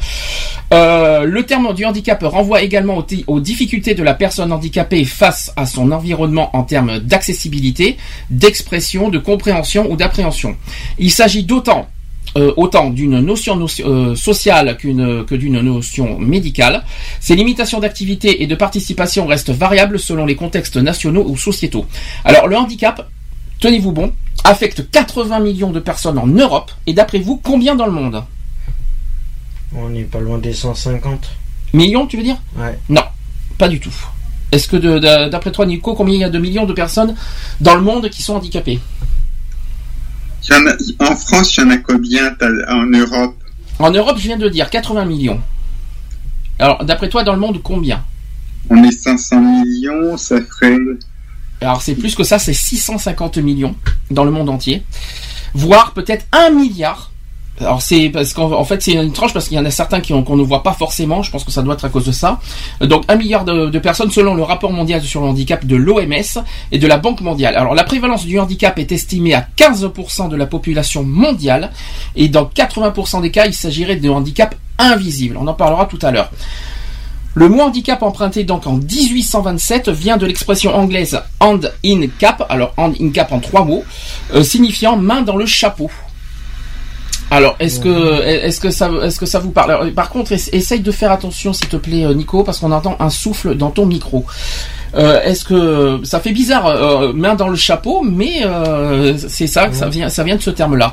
Euh, 0.73 1.25
le 1.25 1.43
terme 1.45 1.75
du 1.75 1.85
handicap 1.85 2.23
renvoie 2.23 2.63
également 2.63 3.05
aux 3.27 3.41
difficultés 3.41 3.95
de 3.95 4.03
la 4.03 4.15
personne 4.15 4.51
handicapée 4.51 5.05
face 5.05 5.53
à 5.57 5.67
son 5.67 5.93
environnement 5.93 6.22
en 6.25 6.63
termes 6.63 6.99
d'accessibilité, 6.99 7.97
d'expression, 8.31 9.09
de 9.09 9.19
compréhension 9.19 9.91
ou 9.91 9.97
d'appréhension. 9.97 10.57
Il 10.99 11.11
s'agit 11.11 11.45
d'autant 11.45 11.89
euh, 12.39 12.55
autant 12.57 12.89
d'une 12.89 13.21
notion, 13.21 13.67
euh, 13.81 14.15
sociale 14.15 14.79
qu'une 14.79 15.25
que 15.27 15.35
d'une 15.35 15.61
notion 15.61 16.19
médicale. 16.19 16.83
Ces 17.21 17.37
limitations 17.37 17.79
d'activité 17.79 18.43
et 18.43 18.47
de 18.47 18.55
participation 18.55 19.27
restent 19.27 19.51
variables 19.51 19.99
selon 19.99 20.25
les 20.25 20.35
contextes 20.35 20.79
nationaux 20.79 21.27
ou 21.29 21.37
sociétaux. 21.37 21.85
Alors 22.25 22.49
le 22.49 22.57
handicap, 22.57 23.07
tenez-vous 23.61 23.93
bon, 23.93 24.15
affecte 24.45 24.91
80 24.91 25.41
millions 25.41 25.73
de 25.73 25.81
personnes 25.81 26.17
en 26.17 26.27
Europe 26.27 26.71
et 26.87 26.95
d'après 26.95 27.19
vous, 27.19 27.37
combien 27.37 27.75
dans 27.75 27.87
le 27.87 27.93
monde? 27.93 28.25
On 29.77 29.91
n'est 29.91 30.05
pas 30.05 30.21
loin 30.21 30.39
des 30.39 30.55
150. 30.55 31.31
Millions, 31.75 32.07
tu 32.07 32.17
veux 32.17 32.23
dire? 32.23 32.41
Ouais. 32.57 32.79
Non, 32.89 33.05
pas 33.59 33.69
du 33.69 33.79
tout. 33.79 33.95
Est-ce 34.53 34.69
que 34.69 35.29
d'après 35.29 35.51
toi, 35.51 35.65
Nico, 35.65 35.95
combien 35.95 36.15
il 36.15 36.21
y 36.21 36.25
a 36.25 36.31
de 36.31 36.39
millions 36.39 36.67
de 36.67 36.75
personnes 36.75 37.15
dans 37.61 37.75
le 37.75 37.81
monde 37.81 38.11
qui 38.11 38.23
sont 38.23 38.35
handicapées 38.35 38.81
En 40.99 41.17
France, 41.17 41.57
il 41.57 41.61
y 41.61 41.65
en 41.65 41.71
a 41.71 41.79
combien 41.79 42.37
en 42.69 42.85
Europe? 42.85 43.35
En 43.79 43.91
Europe, 43.91 44.19
je 44.19 44.25
viens 44.25 44.37
de 44.37 44.49
dire 44.51 44.69
80 44.69 45.07
millions. 45.07 45.41
Alors, 46.59 46.85
d'après 46.85 47.09
toi, 47.09 47.25
dans 47.25 47.33
le 47.33 47.41
monde, 47.41 47.61
combien? 47.63 48.05
On 48.69 48.85
est 48.85 48.93
500 48.93 49.41
millions, 49.41 50.17
ça 50.19 50.37
ferait... 50.43 50.77
Alors, 51.63 51.81
c'est 51.81 51.95
plus 51.95 52.15
que 52.15 52.23
ça, 52.23 52.39
c'est 52.39 52.53
650 52.53 53.39
millions 53.39 53.75
dans 54.11 54.25
le 54.25 54.31
monde 54.31 54.51
entier. 54.51 54.83
Voire 55.55 55.93
peut-être 55.95 56.27
1 56.33 56.51
milliard 56.51 57.12
alors 57.61 57.83
c'est 57.83 58.09
parce 58.09 58.33
qu'en 58.33 58.65
fait 58.65 58.83
c'est 58.83 58.93
une 58.93 59.13
tranche 59.13 59.33
parce 59.33 59.47
qu'il 59.49 59.57
y 59.57 59.61
en 59.61 59.65
a 59.65 59.71
certains 59.71 60.01
qui 60.01 60.13
qu'on 60.13 60.37
ne 60.37 60.43
voit 60.43 60.63
pas 60.63 60.73
forcément. 60.73 61.23
Je 61.23 61.31
pense 61.31 61.45
que 61.45 61.51
ça 61.51 61.63
doit 61.63 61.75
être 61.75 61.85
à 61.85 61.91
cause 61.91 62.07
de 62.07 62.13
ça. 62.13 62.41
Donc 62.81 63.05
un 63.09 63.17
milliard 63.17 63.45
de, 63.45 63.79
personnes 63.79 64.11
selon 64.11 64.35
le 64.35 64.43
rapport 64.43 64.73
mondial 64.73 65.03
sur 65.03 65.21
le 65.21 65.29
handicap 65.29 65.65
de 65.65 65.77
l'OMS 65.77 66.43
et 66.73 66.79
de 66.79 66.87
la 66.87 66.97
Banque 66.97 67.21
mondiale. 67.21 67.57
Alors 67.57 67.75
la 67.75 67.85
prévalence 67.85 68.25
du 68.25 68.39
handicap 68.39 68.79
est 68.79 68.91
estimée 68.91 69.35
à 69.35 69.47
15% 69.57 70.29
de 70.29 70.37
la 70.37 70.47
population 70.47 71.03
mondiale 71.03 71.71
et 72.17 72.29
dans 72.29 72.45
80% 72.45 73.21
des 73.21 73.31
cas 73.31 73.47
il 73.47 73.55
s'agirait 73.55 73.97
de 73.97 74.09
handicap 74.09 74.55
invisible. 74.79 75.37
On 75.39 75.47
en 75.47 75.55
parlera 75.55 75.87
tout 75.87 75.99
à 76.03 76.11
l'heure. 76.11 76.31
Le 77.35 77.49
mot 77.49 77.63
handicap 77.63 78.03
emprunté 78.03 78.45
donc 78.45 78.67
en 78.67 78.75
1827 78.77 79.89
vient 79.89 80.19
de 80.19 80.27
l'expression 80.27 80.75
anglaise 80.75 81.19
hand 81.41 81.73
in 81.85 82.07
cap, 82.19 82.45
alors 82.51 82.75
hand 82.77 82.95
in 83.01 83.09
cap 83.11 83.33
en 83.33 83.41
trois 83.41 83.65
mots, 83.65 83.85
euh, 84.35 84.43
signifiant 84.43 84.97
main 84.97 85.23
dans 85.23 85.37
le 85.37 85.47
chapeau. 85.47 85.91
Alors, 87.33 87.57
est-ce 87.61 87.81
que, 87.81 88.21
est-ce 88.23 88.61
que 88.61 88.71
ça, 88.71 88.91
est-ce 89.05 89.19
que 89.19 89.25
ça 89.25 89.39
vous 89.39 89.53
parle? 89.53 89.91
Par 89.93 90.11
contre, 90.11 90.33
essaye 90.33 90.81
de 90.81 90.93
faire 90.93 91.11
attention, 91.11 91.55
s'il 91.55 91.69
te 91.69 91.79
plaît, 91.79 92.05
euh, 92.05 92.13
Nico, 92.13 92.45
parce 92.45 92.59
qu'on 92.59 92.73
entend 92.73 92.95
un 93.01 93.09
souffle 93.09 93.55
dans 93.55 93.71
ton 93.71 93.87
micro. 93.87 94.27
Euh, 94.95 95.23
est-ce 95.23 95.45
que 95.45 96.01
ça 96.05 96.21
fait 96.21 96.33
bizarre, 96.33 96.67
euh, 96.67 97.13
main 97.13 97.35
dans 97.35 97.49
le 97.49 97.57
chapeau, 97.57 98.03
mais 98.03 98.45
euh, 98.45 99.17
c'est 99.17 99.47
ça, 99.47 99.73
ça 99.73 99.89
vient, 99.89 100.09
ça 100.09 100.23
vient 100.23 100.37
de 100.37 100.43
ce 100.43 100.51
terme-là. 100.51 100.93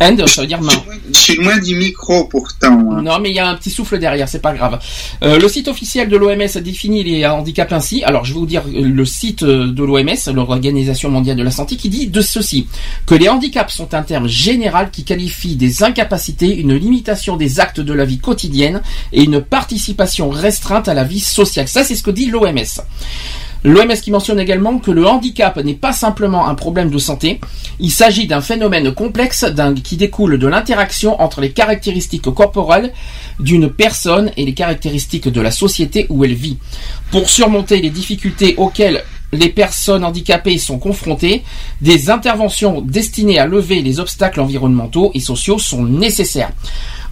End, 0.00 0.16
ça 0.26 0.42
veut 0.42 0.46
dire 0.46 0.60
main. 0.60 0.72
Je 1.12 1.18
suis 1.18 1.36
loin 1.36 1.58
du 1.58 1.74
micro 1.74 2.24
pourtant. 2.24 2.68
Hein. 2.68 3.02
Non, 3.02 3.18
mais 3.20 3.30
il 3.30 3.36
y 3.36 3.40
a 3.40 3.48
un 3.48 3.54
petit 3.56 3.70
souffle 3.70 3.98
derrière, 3.98 4.28
c'est 4.28 4.40
pas 4.40 4.52
grave. 4.52 4.78
le 5.22 5.48
site 5.48 5.68
officiel 5.68 6.08
de 6.08 6.16
l'OMS 6.16 6.60
définit 6.62 7.02
les 7.02 7.26
handicaps 7.26 7.72
ainsi. 7.72 8.04
Alors, 8.04 8.24
je 8.24 8.32
vais 8.32 8.38
vous 8.38 8.46
dire 8.46 8.62
le 8.72 9.04
site 9.04 9.44
de 9.44 9.84
l'OMS, 9.84 10.32
l'Organisation 10.34 11.10
mondiale 11.10 11.36
de 11.36 11.42
la 11.42 11.50
santé, 11.50 11.76
qui 11.76 11.88
dit 11.88 12.06
de 12.06 12.20
ceci 12.20 12.66
que 13.06 13.14
les 13.14 13.28
handicaps 13.28 13.74
sont 13.74 13.94
un 13.94 14.02
terme 14.02 14.28
général 14.28 14.90
qui 14.90 15.04
qualifie 15.04 15.56
des 15.56 15.82
incapacités, 15.82 16.56
une 16.56 16.74
limitation 16.74 17.36
des 17.36 17.60
actes 17.60 17.80
de 17.80 17.92
la 17.92 18.04
vie 18.04 18.18
quotidienne 18.18 18.82
et 19.12 19.22
une 19.22 19.40
participation 19.40 20.30
restreinte 20.30 20.88
à 20.88 20.94
la 20.94 21.04
vie 21.04 21.20
sociale. 21.20 21.68
Ça, 21.68 21.84
c'est 21.84 21.94
ce 21.94 22.02
que 22.02 22.10
dit 22.10 22.26
l'OMS. 22.26 22.82
L'OMS 23.64 24.00
qui 24.02 24.10
mentionne 24.10 24.40
également 24.40 24.78
que 24.78 24.90
le 24.90 25.06
handicap 25.06 25.56
n'est 25.58 25.74
pas 25.74 25.92
simplement 25.92 26.48
un 26.48 26.54
problème 26.54 26.90
de 26.90 26.98
santé, 26.98 27.40
il 27.78 27.92
s'agit 27.92 28.26
d'un 28.26 28.40
phénomène 28.40 28.92
complexe 28.92 29.44
qui 29.84 29.96
découle 29.96 30.38
de 30.38 30.46
l'interaction 30.48 31.20
entre 31.22 31.40
les 31.40 31.52
caractéristiques 31.52 32.22
corporelles 32.22 32.92
d'une 33.38 33.70
personne 33.70 34.32
et 34.36 34.44
les 34.44 34.54
caractéristiques 34.54 35.28
de 35.28 35.40
la 35.40 35.52
société 35.52 36.06
où 36.08 36.24
elle 36.24 36.34
vit. 36.34 36.58
Pour 37.12 37.30
surmonter 37.30 37.80
les 37.80 37.90
difficultés 37.90 38.54
auxquelles 38.56 39.04
les 39.32 39.48
personnes 39.48 40.04
handicapées 40.04 40.58
sont 40.58 40.78
confrontées, 40.78 41.42
des 41.80 42.10
interventions 42.10 42.80
destinées 42.82 43.38
à 43.38 43.46
lever 43.46 43.80
les 43.80 44.00
obstacles 44.00 44.40
environnementaux 44.40 45.10
et 45.14 45.20
sociaux 45.20 45.58
sont 45.58 45.84
nécessaires. 45.84 46.50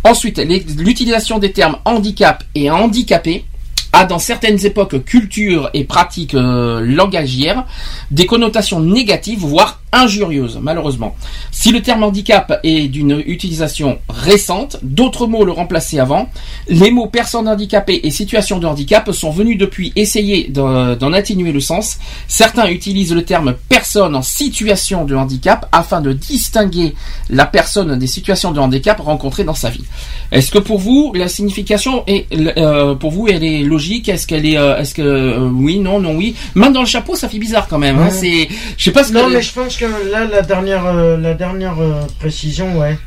Ensuite, 0.02 0.38
l'utilisation 0.38 1.38
des 1.38 1.52
termes 1.52 1.76
handicap 1.84 2.42
et 2.54 2.70
handicapé 2.70 3.44
a 3.92 4.04
dans 4.04 4.18
certaines 4.18 4.64
époques 4.64 5.04
culture 5.04 5.70
et 5.74 5.84
pratiques 5.84 6.34
euh, 6.34 6.80
langagières 6.80 7.64
des 8.10 8.26
connotations 8.26 8.80
négatives 8.80 9.40
voire 9.40 9.79
injurieuses 9.92 10.58
malheureusement. 10.62 11.14
Si 11.50 11.72
le 11.72 11.82
terme 11.82 12.02
handicap 12.04 12.60
est 12.62 12.88
d'une 12.88 13.22
utilisation 13.26 13.98
récente, 14.08 14.78
d'autres 14.82 15.26
mots 15.26 15.44
le 15.44 15.52
remplaçaient 15.52 15.98
avant. 15.98 16.28
Les 16.68 16.90
mots 16.90 17.06
personne 17.06 17.48
handicapée 17.48 18.00
et 18.04 18.10
situation 18.10 18.58
de 18.58 18.66
handicap 18.66 19.10
sont 19.12 19.30
venus 19.30 19.58
depuis 19.58 19.92
essayer 19.96 20.48
d'en 20.48 21.12
atténuer 21.12 21.52
le 21.52 21.60
sens. 21.60 21.98
Certains 22.28 22.68
utilisent 22.68 23.12
le 23.14 23.24
terme 23.24 23.54
personne 23.68 24.14
en 24.14 24.22
situation 24.22 25.04
de 25.04 25.14
handicap 25.14 25.68
afin 25.72 26.00
de 26.00 26.12
distinguer 26.12 26.94
la 27.28 27.46
personne 27.46 27.98
des 27.98 28.06
situations 28.06 28.52
de 28.52 28.60
handicap 28.60 29.00
rencontrées 29.00 29.44
dans 29.44 29.54
sa 29.54 29.70
vie. 29.70 29.84
Est-ce 30.32 30.50
que 30.50 30.58
pour 30.58 30.78
vous 30.78 31.12
la 31.14 31.28
signification 31.28 32.04
est 32.06 32.26
euh, 32.58 32.94
pour 32.94 33.10
vous 33.10 33.28
elle 33.28 33.42
est 33.44 33.62
logique? 33.62 34.08
Est-ce 34.08 34.26
qu'elle 34.26 34.46
est 34.46 34.56
euh, 34.58 34.78
est-ce 34.78 34.94
que 34.94 35.02
euh, 35.02 35.48
oui 35.52 35.78
non 35.78 35.98
non 36.00 36.14
oui? 36.16 36.34
Main 36.54 36.70
dans 36.70 36.80
le 36.80 36.86
chapeau 36.86 37.16
ça 37.16 37.28
fait 37.28 37.38
bizarre 37.38 37.66
quand 37.68 37.78
même. 37.78 37.98
hein. 37.98 38.04
Ouais. 38.04 38.10
C'est 38.10 38.48
je 38.76 38.84
sais 38.84 38.92
pas 38.92 39.04
ce 39.04 39.12
Non, 39.12 39.26
que 39.26 39.32
mais 39.34 39.42
je 39.42 39.52
pense 39.52 39.76
que 39.80 40.10
là, 40.10 40.24
la 40.26 40.42
dernière, 40.42 40.86
euh, 40.86 41.16
la 41.16 41.34
dernière 41.34 41.80
euh, 41.80 42.02
précision, 42.18 42.78
ouais. 42.78 42.98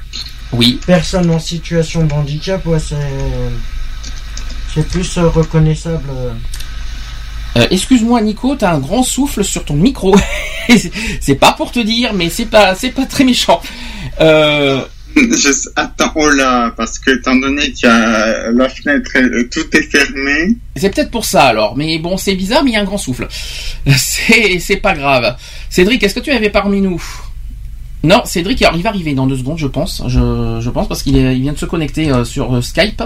oui 0.51 0.80
Personne 0.86 1.30
en 1.32 1.39
situation 1.39 2.03
de 2.06 2.13
handicap, 2.13 2.65
ouais, 2.65 2.80
c'est. 2.80 2.96
C'est 4.74 4.88
plus 4.89 5.18
euh, 5.20 5.27
reconnaissable. 5.30 6.10
euh. 7.56 7.68
Excuse-moi 7.70 8.22
Nico, 8.22 8.56
t'as 8.56 8.74
un 8.74 8.80
grand 8.80 9.03
souffle 9.03 9.44
sur 9.44 9.63
ton 9.63 9.75
micro. 9.75 10.15
C'est- 10.68 10.92
c'est 11.22 11.36
pas 11.36 11.51
pour 11.51 11.72
te 11.72 11.80
dire, 11.80 12.13
mais 12.13 12.30
c'est 12.30 12.48
pas 12.48 12.74
c'est 12.74 12.89
pas 12.89 13.06
très 13.06 13.24
méchant. 13.24 13.62
Euh, 14.22 14.84
Je- 15.15 15.70
attends, 15.75 16.12
oh 16.15 16.29
là, 16.29 16.74
parce 16.75 16.98
que 17.00 17.12
étant 17.17 17.36
donné 17.36 17.72
qu'il 17.72 17.88
y 17.88 17.91
a 17.91 18.51
la 18.51 18.70
fenêtre, 18.70 19.12
euh, 19.15 19.48
tout 19.51 19.65
est 19.77 19.84
fermé. 19.84 20.55
c'est 20.75 20.89
peut-être 20.93 21.12
pour 21.12 21.25
ça 21.25 21.43
alors, 21.43 21.75
mais 21.77 22.00
bon 22.00 22.17
c'est 22.17 22.36
bizarre, 22.36 22.63
mais 22.63 22.72
il 22.72 22.74
y 22.74 22.77
a 22.77 22.82
un 22.82 22.86
grand 22.86 22.98
souffle. 22.98 23.27
C'est 23.98 24.60
c'est 24.60 24.77
pas 24.77 24.93
grave. 24.93 25.36
Cédric, 25.70 26.01
est-ce 26.03 26.15
que 26.15 26.20
tu 26.20 26.32
avais 26.32 26.50
parmi 26.50 26.82
nous? 26.82 27.01
Non, 28.05 28.22
Cédric, 28.25 28.62
alors, 28.62 28.75
il 28.75 28.83
va 28.83 28.89
arriver 28.89 29.13
dans 29.13 29.27
deux 29.27 29.38
secondes, 29.38 29.57
je 29.57 29.67
pense. 29.67 30.03
Je, 30.07 30.57
je 30.60 30.69
pense 30.69 30.89
parce 30.89 31.03
qu'il 31.03 31.15
il 31.15 31.41
vient 31.41 31.53
de 31.53 31.57
se 31.57 31.65
connecter 31.65 32.12
euh, 32.12 32.25
sur 32.25 32.53
euh, 32.53 32.62
Skype, 32.62 33.01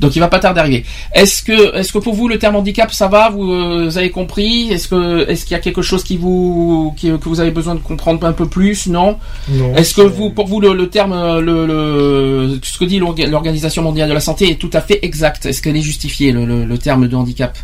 donc 0.00 0.16
il 0.16 0.20
va 0.20 0.28
pas 0.28 0.38
tarder 0.38 0.56
d'arriver. 0.60 0.84
Est-ce 1.12 1.42
que 1.42 1.76
est-ce 1.76 1.92
que 1.92 1.98
pour 1.98 2.14
vous 2.14 2.26
le 2.26 2.38
terme 2.38 2.56
handicap 2.56 2.90
ça 2.90 3.08
va? 3.08 3.28
Vous, 3.28 3.52
euh, 3.52 3.84
vous 3.84 3.98
avez 3.98 4.10
compris? 4.10 4.70
Est-ce 4.72 4.88
que 4.88 5.28
est-ce 5.28 5.44
qu'il 5.44 5.52
y 5.52 5.56
a 5.56 5.60
quelque 5.60 5.82
chose 5.82 6.04
qui 6.04 6.16
vous 6.16 6.94
qui- 6.96 7.08
que 7.18 7.28
vous 7.28 7.40
avez 7.40 7.50
besoin 7.50 7.74
de 7.74 7.80
comprendre 7.80 8.26
un 8.26 8.32
peu 8.32 8.48
plus? 8.48 8.86
Non? 8.86 9.18
Non, 9.50 9.74
Est-ce 9.76 9.92
que 9.92 10.00
vous, 10.00 10.30
pour 10.30 10.46
vous, 10.46 10.60
le, 10.60 10.72
le 10.72 10.88
terme, 10.88 11.40
le, 11.40 11.66
le- 11.66 12.58
ce 12.62 12.78
que 12.78 12.86
dit 12.86 12.98
l'Orga- 12.98 13.26
l'Organisation 13.26 13.82
mondiale 13.82 14.08
de 14.08 14.14
la 14.14 14.20
santé 14.20 14.50
est 14.50 14.56
tout 14.58 14.70
à 14.72 14.80
fait 14.80 15.00
exact 15.04 15.44
Est-ce 15.44 15.60
qu'elle 15.60 15.76
est 15.76 15.82
justifiée, 15.82 16.32
le, 16.32 16.46
le- 16.46 16.64
le 16.64 16.78
terme 16.78 17.08
de 17.08 17.14
handicap? 17.14 17.58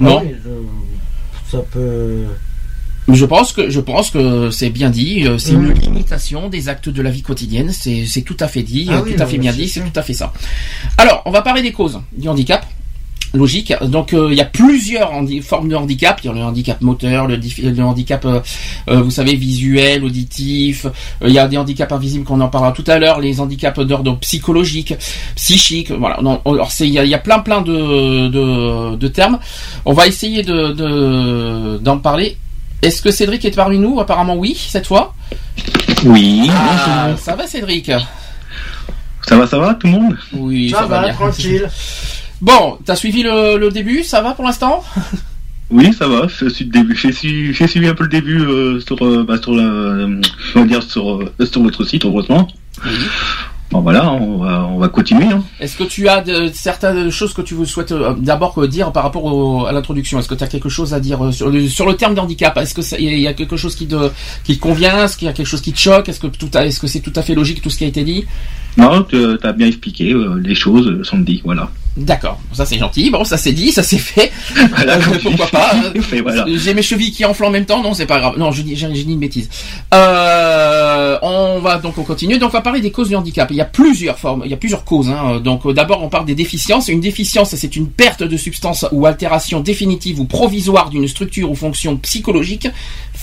Non? 0.00 0.18
Ah 0.20 0.22
oui, 0.26 0.34
je- 0.44 1.50
Ça 1.56 1.58
peut. 1.72 2.24
Je 3.08 3.24
pense 3.24 3.52
que 3.52 3.70
je 3.70 3.80
pense 3.80 4.10
que 4.10 4.50
c'est 4.50 4.70
bien 4.70 4.90
dit. 4.90 5.24
euh, 5.26 5.38
C'est 5.38 5.52
une 5.52 5.68
Mm. 5.68 5.74
limitation 5.78 6.48
des 6.48 6.68
actes 6.68 6.88
de 6.88 7.02
la 7.02 7.10
vie 7.10 7.22
quotidienne. 7.22 7.70
C'est 7.72 8.22
tout 8.22 8.36
à 8.40 8.48
fait 8.48 8.62
dit, 8.62 8.86
Ah 8.90 8.94
euh, 8.96 9.02
oui, 9.04 9.14
tout 9.14 9.22
à 9.22 9.26
fait 9.26 9.38
bien 9.38 9.52
dit. 9.52 9.68
C'est 9.68 9.80
tout 9.80 9.98
à 9.98 10.02
fait 10.02 10.14
ça. 10.14 10.32
Alors, 10.98 11.22
on 11.24 11.30
va 11.30 11.42
parler 11.42 11.62
des 11.62 11.72
causes 11.72 12.00
du 12.16 12.28
handicap. 12.28 12.66
Logique. 13.34 13.74
Donc, 13.82 14.14
euh, 14.14 14.28
il 14.30 14.38
y 14.38 14.40
a 14.40 14.44
plusieurs 14.46 15.10
formes 15.42 15.68
de 15.68 15.74
handicap. 15.76 16.20
Il 16.22 16.28
y 16.28 16.30
a 16.30 16.32
le 16.32 16.40
handicap 16.42 16.80
moteur, 16.80 17.26
le, 17.26 17.36
le 17.36 17.82
handicap, 17.82 18.24
euh, 18.24 18.40
vous 19.02 19.10
savez, 19.10 19.34
visuel, 19.34 20.04
auditif. 20.04 20.86
Il 21.22 21.30
y 21.32 21.38
a 21.38 21.46
des 21.46 21.58
handicaps 21.58 21.92
invisibles 21.92 22.24
qu'on 22.24 22.40
en 22.40 22.48
parlera 22.48 22.72
tout 22.72 22.84
à 22.86 22.98
l'heure. 22.98 23.20
Les 23.20 23.38
handicaps 23.40 23.78
d'ordre 23.80 24.16
psychologique, 24.20 24.94
psychique. 25.34 25.90
Voilà. 25.90 26.18
Non, 26.22 26.40
alors, 26.46 26.70
il 26.80 26.86
y 26.88 26.98
a, 26.98 27.04
il 27.04 27.10
y 27.10 27.14
a 27.14 27.18
plein, 27.18 27.40
plein 27.40 27.60
de, 27.62 28.28
de, 28.28 28.96
de 28.96 29.08
termes. 29.08 29.38
On 29.84 29.92
va 29.92 30.06
essayer 30.06 30.42
de 30.42 30.72
de- 30.72 31.78
d'en 31.78 31.98
parler. 31.98 32.36
Est-ce 32.86 33.02
que 33.02 33.10
Cédric 33.10 33.44
est 33.44 33.50
parmi 33.50 33.80
nous 33.80 33.98
Apparemment 33.98 34.36
oui, 34.36 34.54
cette 34.56 34.86
fois. 34.86 35.12
Oui. 36.04 36.48
Ah, 36.52 37.08
ça 37.18 37.34
va 37.34 37.44
Cédric 37.44 37.90
Ça 39.26 39.36
va, 39.36 39.44
ça 39.48 39.58
va, 39.58 39.74
tout 39.74 39.88
le 39.88 39.92
monde 39.94 40.16
Oui, 40.32 40.70
Ça, 40.70 40.86
va, 40.86 41.02
bien. 41.02 41.12
tranquille. 41.12 41.68
Bon, 42.40 42.78
t'as 42.84 42.94
suivi 42.94 43.22
le, 43.24 43.56
le 43.58 43.70
début, 43.70 44.04
ça 44.04 44.20
va 44.20 44.34
pour 44.34 44.44
l'instant 44.44 44.84
Oui, 45.70 45.92
ça 45.98 46.06
va. 46.06 46.28
J'ai 46.28 47.10
suivi, 47.12 47.52
j'ai 47.52 47.66
suivi 47.66 47.88
un 47.88 47.94
peu 47.94 48.04
le 48.04 48.10
début 48.10 48.38
euh, 48.40 48.78
sur, 48.78 49.04
euh, 49.04 49.24
bah, 49.26 49.38
sur 49.42 49.52
la, 49.54 49.64
euh, 49.64 50.20
on 50.54 50.60
va 50.60 50.66
dire 50.66 50.82
sur, 50.82 51.14
euh, 51.14 51.32
sur 51.50 51.62
votre 51.62 51.82
site, 51.84 52.04
heureusement. 52.04 52.46
Bon 53.72 53.80
voilà, 53.80 54.12
on 54.12 54.38
va, 54.38 54.64
on 54.66 54.78
va 54.78 54.88
continuer. 54.88 55.24
Hein. 55.26 55.42
Est-ce 55.58 55.76
que 55.76 55.82
tu 55.84 56.08
as 56.08 56.20
de, 56.22 56.48
certaines 56.54 57.10
choses 57.10 57.34
que 57.34 57.42
tu 57.42 57.54
veux 57.54 57.64
souhaites 57.64 57.90
euh, 57.90 58.14
d'abord 58.16 58.56
euh, 58.62 58.68
dire 58.68 58.92
par 58.92 59.02
rapport 59.02 59.24
au- 59.24 59.66
à 59.66 59.72
l'introduction? 59.72 60.18
Est-ce 60.20 60.28
que 60.28 60.36
tu 60.36 60.44
as 60.44 60.46
quelque 60.46 60.68
chose 60.68 60.94
à 60.94 61.00
dire 61.00 61.24
euh, 61.24 61.32
sur 61.32 61.50
le, 61.50 61.68
sur 61.68 61.84
le 61.84 61.94
terme 61.94 62.14
d'handicap? 62.14 62.56
Est-ce 62.58 62.74
que 62.74 63.00
il 63.00 63.18
y 63.18 63.26
a 63.26 63.34
quelque 63.34 63.56
chose 63.56 63.74
qui 63.74 63.88
te 63.88 64.10
qui 64.44 64.56
te 64.56 64.62
convient? 64.62 65.04
Est-ce 65.04 65.16
qu'il 65.16 65.26
y 65.26 65.28
a 65.28 65.32
quelque 65.32 65.46
chose 65.48 65.60
qui 65.62 65.72
te 65.72 65.78
choque? 65.80 66.08
Est-ce 66.08 66.20
que 66.20 66.28
tout 66.28 66.56
est-ce 66.56 66.78
que 66.78 66.86
c'est 66.86 67.00
tout 67.00 67.12
à 67.16 67.22
fait 67.22 67.34
logique 67.34 67.60
tout 67.60 67.68
ce 67.70 67.78
qui 67.78 67.84
a 67.84 67.88
été 67.88 68.04
dit? 68.04 68.24
Non, 68.76 69.02
tu 69.02 69.16
as 69.42 69.52
bien 69.52 69.66
expliqué 69.66 70.14
les 70.42 70.54
choses, 70.54 71.02
sont 71.02 71.18
dit, 71.18 71.40
voilà. 71.44 71.70
D'accord, 71.96 72.38
ça 72.52 72.66
c'est 72.66 72.78
gentil. 72.78 73.08
Bon, 73.10 73.24
ça 73.24 73.38
c'est 73.38 73.52
dit, 73.52 73.72
ça 73.72 73.82
c'est 73.82 73.96
fait. 73.98 74.30
Voilà, 74.76 74.96
Euh, 74.96 75.00
pourquoi 75.22 75.46
pas 75.46 75.74
voilà. 76.22 76.44
J'ai 76.46 76.74
mes 76.74 76.82
chevilles 76.82 77.10
qui 77.12 77.24
enflent 77.24 77.44
en 77.46 77.50
même 77.50 77.64
temps, 77.64 77.82
non, 77.82 77.94
c'est 77.94 78.04
pas 78.06 78.18
grave. 78.18 78.34
Non, 78.38 78.52
je 78.52 78.60
dis, 78.62 78.76
j'ai 78.76 78.94
j'ai 78.94 79.04
dit 79.04 79.12
une 79.14 79.18
bêtise. 79.18 79.48
Euh, 79.94 81.18
on 81.22 81.58
va 81.60 81.78
donc 81.78 81.96
on 81.98 82.02
continue. 82.02 82.38
Donc 82.38 82.50
on 82.50 82.52
va 82.52 82.60
parler 82.60 82.80
des 82.80 82.90
causes 82.90 83.08
du 83.08 83.16
handicap. 83.16 83.48
Il 83.50 83.56
y 83.56 83.60
a 83.60 83.64
plusieurs 83.64 84.18
formes, 84.18 84.42
il 84.44 84.50
y 84.50 84.54
a 84.54 84.56
plusieurs 84.58 84.84
causes. 84.84 85.08
hein. 85.08 85.40
Donc 85.42 85.64
euh, 85.66 85.72
d'abord 85.72 86.02
on 86.02 86.08
parle 86.08 86.26
des 86.26 86.34
déficiences. 86.34 86.88
Une 86.88 87.00
déficience, 87.00 87.54
c'est 87.54 87.76
une 87.76 87.88
perte 87.88 88.22
de 88.22 88.36
substance 88.36 88.84
ou 88.92 89.06
altération 89.06 89.60
définitive 89.60 90.20
ou 90.20 90.24
provisoire 90.26 90.90
d'une 90.90 91.08
structure 91.08 91.50
ou 91.50 91.54
fonction 91.54 91.96
psychologique, 91.96 92.68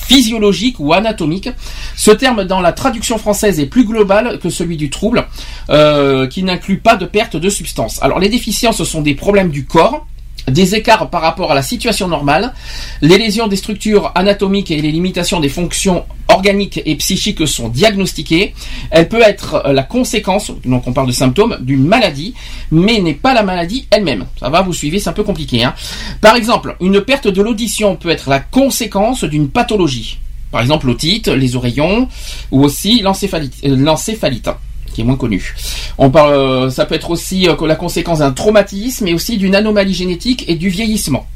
physiologique 0.03 0.79
ou 0.79 0.93
anatomique. 0.93 1.49
Ce 1.95 2.11
terme 2.11 2.43
dans 2.45 2.61
la 2.61 2.71
traduction 2.71 3.17
française 3.17 3.59
est 3.59 3.65
plus 3.65 3.85
global 3.85 4.39
que 4.39 4.49
celui 4.49 4.77
du 4.77 4.89
trouble, 4.89 5.25
euh, 5.69 6.27
qui 6.27 6.43
n'inclut 6.43 6.77
pas 6.77 6.95
de 6.95 7.05
perte 7.05 7.35
de 7.35 7.49
substance. 7.49 8.01
Alors 8.01 8.19
les 8.19 8.29
déficiences, 8.29 8.77
ce 8.77 8.85
sont 8.85 9.01
des 9.01 9.15
problèmes 9.15 9.49
du 9.49 9.65
corps 9.65 10.05
des 10.47 10.75
écarts 10.75 11.09
par 11.09 11.21
rapport 11.21 11.51
à 11.51 11.55
la 11.55 11.61
situation 11.61 12.07
normale, 12.07 12.53
les 13.01 13.17
lésions 13.17 13.47
des 13.47 13.55
structures 13.55 14.11
anatomiques 14.15 14.71
et 14.71 14.81
les 14.81 14.91
limitations 14.91 15.39
des 15.39 15.49
fonctions 15.49 16.05
organiques 16.27 16.81
et 16.85 16.95
psychiques 16.95 17.47
sont 17.47 17.69
diagnostiquées. 17.69 18.53
Elle 18.91 19.07
peut 19.07 19.21
être 19.21 19.63
la 19.71 19.83
conséquence, 19.83 20.51
donc 20.65 20.87
on 20.87 20.93
parle 20.93 21.07
de 21.07 21.13
symptômes, 21.13 21.57
d'une 21.61 21.85
maladie, 21.85 22.33
mais 22.71 22.99
n'est 22.99 23.13
pas 23.13 23.33
la 23.33 23.43
maladie 23.43 23.87
elle-même. 23.91 24.25
Ça 24.39 24.49
va, 24.49 24.61
vous 24.61 24.73
suivez, 24.73 24.99
c'est 24.99 25.09
un 25.09 25.13
peu 25.13 25.23
compliqué. 25.23 25.63
Hein 25.63 25.73
Par 26.21 26.35
exemple, 26.35 26.75
une 26.81 27.01
perte 27.01 27.27
de 27.27 27.41
l'audition 27.41 27.95
peut 27.95 28.09
être 28.09 28.29
la 28.29 28.39
conséquence 28.39 29.23
d'une 29.23 29.49
pathologie. 29.49 30.19
Par 30.51 30.61
exemple, 30.61 30.87
l'otite, 30.87 31.29
les 31.29 31.55
oreillons, 31.55 32.07
ou 32.51 32.63
aussi 32.63 33.01
l'encéphalite. 33.01 34.49
Qui 34.93 35.01
est 35.01 35.03
moins 35.03 35.17
connu. 35.17 35.55
On 35.97 36.09
parle, 36.09 36.33
euh, 36.33 36.69
ça 36.69 36.85
peut 36.85 36.95
être 36.95 37.09
aussi 37.09 37.49
euh, 37.49 37.55
la 37.67 37.75
conséquence 37.75 38.19
d'un 38.19 38.31
traumatisme 38.31 39.07
et 39.07 39.13
aussi 39.13 39.37
d'une 39.37 39.55
anomalie 39.55 39.93
génétique 39.93 40.45
et 40.47 40.55
du 40.55 40.69
vieillissement. 40.69 41.27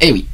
Eh 0.00 0.12
oui. 0.12 0.26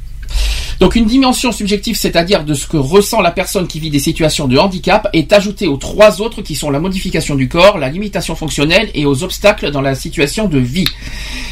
Donc 0.79 0.95
une 0.95 1.05
dimension 1.05 1.51
subjective, 1.51 1.97
c'est-à-dire 1.97 2.45
de 2.45 2.53
ce 2.53 2.65
que 2.65 2.77
ressent 2.77 3.19
la 3.19 3.31
personne 3.31 3.67
qui 3.67 3.79
vit 3.79 3.89
des 3.89 3.99
situations 3.99 4.47
de 4.47 4.57
handicap, 4.57 5.09
est 5.11 5.33
ajoutée 5.33 5.67
aux 5.67 5.77
trois 5.77 6.21
autres 6.21 6.41
qui 6.41 6.55
sont 6.55 6.69
la 6.69 6.79
modification 6.79 7.35
du 7.35 7.49
corps, 7.49 7.77
la 7.77 7.89
limitation 7.89 8.35
fonctionnelle 8.35 8.89
et 8.93 9.05
aux 9.05 9.23
obstacles 9.23 9.71
dans 9.71 9.81
la 9.81 9.95
situation 9.95 10.47
de 10.47 10.57
vie. 10.57 10.87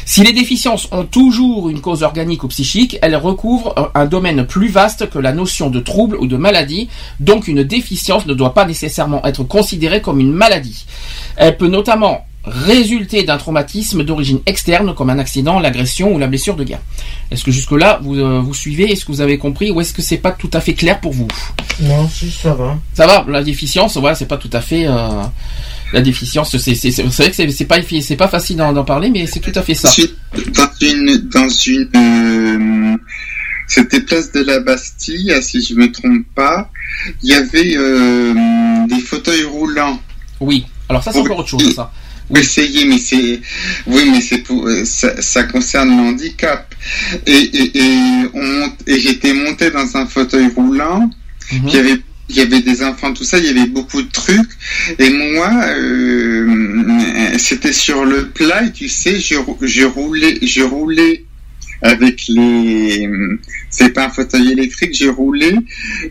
Si 0.06 0.22
les 0.22 0.32
déficiences 0.32 0.88
ont 0.92 1.04
toujours 1.04 1.68
une 1.68 1.82
cause 1.82 2.02
organique 2.02 2.42
ou 2.42 2.48
psychique, 2.48 2.98
elles 3.02 3.16
recouvrent 3.16 3.90
un 3.94 4.06
domaine 4.06 4.46
plus 4.46 4.68
vaste 4.68 5.10
que 5.10 5.18
la 5.18 5.32
notion 5.32 5.68
de 5.68 5.80
trouble 5.80 6.16
ou 6.16 6.26
de 6.26 6.36
maladie, 6.38 6.88
donc 7.20 7.48
une 7.48 7.64
déficience 7.64 8.24
ne 8.24 8.32
doit 8.32 8.54
pas 8.54 8.64
nécessairement 8.64 9.22
être 9.26 9.44
considérée 9.44 10.00
comme 10.00 10.20
une 10.20 10.32
maladie. 10.32 10.86
Elle 11.36 11.58
peut 11.58 11.68
notamment 11.68 12.27
résulter 12.48 13.22
d'un 13.22 13.38
traumatisme 13.38 14.02
d'origine 14.04 14.40
externe 14.46 14.94
comme 14.94 15.10
un 15.10 15.18
accident, 15.18 15.58
l'agression 15.58 16.14
ou 16.14 16.18
la 16.18 16.26
blessure 16.26 16.56
de 16.56 16.64
guerre. 16.64 16.80
Est-ce 17.30 17.44
que 17.44 17.50
jusque-là 17.50 18.00
vous, 18.02 18.16
euh, 18.16 18.40
vous 18.40 18.54
suivez 18.54 18.90
Est-ce 18.90 19.04
que 19.04 19.12
vous 19.12 19.20
avez 19.20 19.38
compris 19.38 19.70
ou 19.70 19.80
est-ce 19.80 19.92
que 19.92 20.02
c'est 20.02 20.18
pas 20.18 20.32
tout 20.32 20.50
à 20.52 20.60
fait 20.60 20.74
clair 20.74 21.00
pour 21.00 21.12
vous 21.12 21.28
Non, 21.82 22.08
si, 22.08 22.30
ça 22.30 22.54
va. 22.54 22.78
Ça 22.94 23.06
va, 23.06 23.24
la 23.28 23.42
déficience, 23.42 23.96
voilà, 23.96 24.14
c'est 24.14 24.26
pas 24.26 24.36
tout 24.36 24.50
à 24.52 24.60
fait 24.60 24.86
euh, 24.86 25.22
la 25.92 26.00
déficience. 26.00 26.56
C'est 26.56 27.02
vrai 27.02 27.30
que 27.30 27.50
c'est 27.50 27.64
pas 27.64 27.76
c'est 28.00 28.16
pas 28.16 28.28
facile 28.28 28.56
d'en 28.56 28.84
parler, 28.84 29.10
mais 29.10 29.26
c'est 29.26 29.40
tout 29.40 29.52
à 29.54 29.62
fait 29.62 29.74
ça. 29.74 29.88
Ensuite, 29.88 30.16
dans 30.54 30.70
une, 30.80 31.28
dans 31.32 31.48
une, 31.48 31.88
euh, 31.96 32.96
c'était 33.66 34.00
place 34.00 34.32
de 34.32 34.40
la 34.40 34.60
Bastille, 34.60 35.34
si 35.42 35.62
je 35.62 35.74
me 35.74 35.92
trompe 35.92 36.24
pas, 36.34 36.70
il 37.22 37.30
y 37.30 37.34
avait 37.34 37.76
euh, 37.76 38.34
des 38.88 39.00
fauteuils 39.00 39.44
roulants. 39.44 40.00
Oui. 40.40 40.64
Alors 40.88 41.02
ça 41.02 41.12
c'est 41.12 41.18
encore 41.18 41.40
autre 41.40 41.48
chose 41.48 41.74
ça. 41.74 41.92
Essayer, 42.36 42.84
mais 42.84 42.98
c'est, 42.98 43.40
oui, 43.86 44.02
mais 44.10 44.20
c'est 44.20 44.38
pour, 44.38 44.66
euh, 44.66 44.84
ça, 44.84 45.20
ça 45.22 45.44
concerne 45.44 45.88
le 45.96 46.02
handicap. 46.10 46.74
Et, 47.26 47.32
et, 47.32 47.78
et, 47.78 48.28
on 48.34 48.42
monte- 48.42 48.82
et 48.86 49.00
j'étais 49.00 49.32
monté 49.32 49.70
dans 49.70 49.96
un 49.96 50.06
fauteuil 50.06 50.48
roulant. 50.54 51.08
Il 51.52 51.72
y 51.74 51.78
avait, 51.78 51.96
il 52.28 52.36
y 52.36 52.40
avait 52.40 52.60
des 52.60 52.82
enfants, 52.82 53.14
tout 53.14 53.24
ça, 53.24 53.38
il 53.38 53.46
y 53.46 53.48
avait 53.48 53.66
beaucoup 53.66 54.02
de 54.02 54.10
trucs. 54.10 54.50
Et 54.98 55.08
moi, 55.08 55.50
euh, 55.68 57.38
c'était 57.38 57.72
sur 57.72 58.04
le 58.04 58.28
plat, 58.28 58.64
et 58.64 58.72
tu 58.72 58.88
sais, 58.88 59.18
je, 59.18 59.36
je 59.62 59.84
roulais, 59.84 60.38
je 60.42 60.60
roulais 60.62 61.24
avec 61.80 62.24
les, 62.28 63.08
c'est 63.70 63.90
pas 63.90 64.06
un 64.06 64.10
fauteuil 64.10 64.50
électrique, 64.52 64.94
j'ai 64.94 65.08
roulé, 65.08 65.54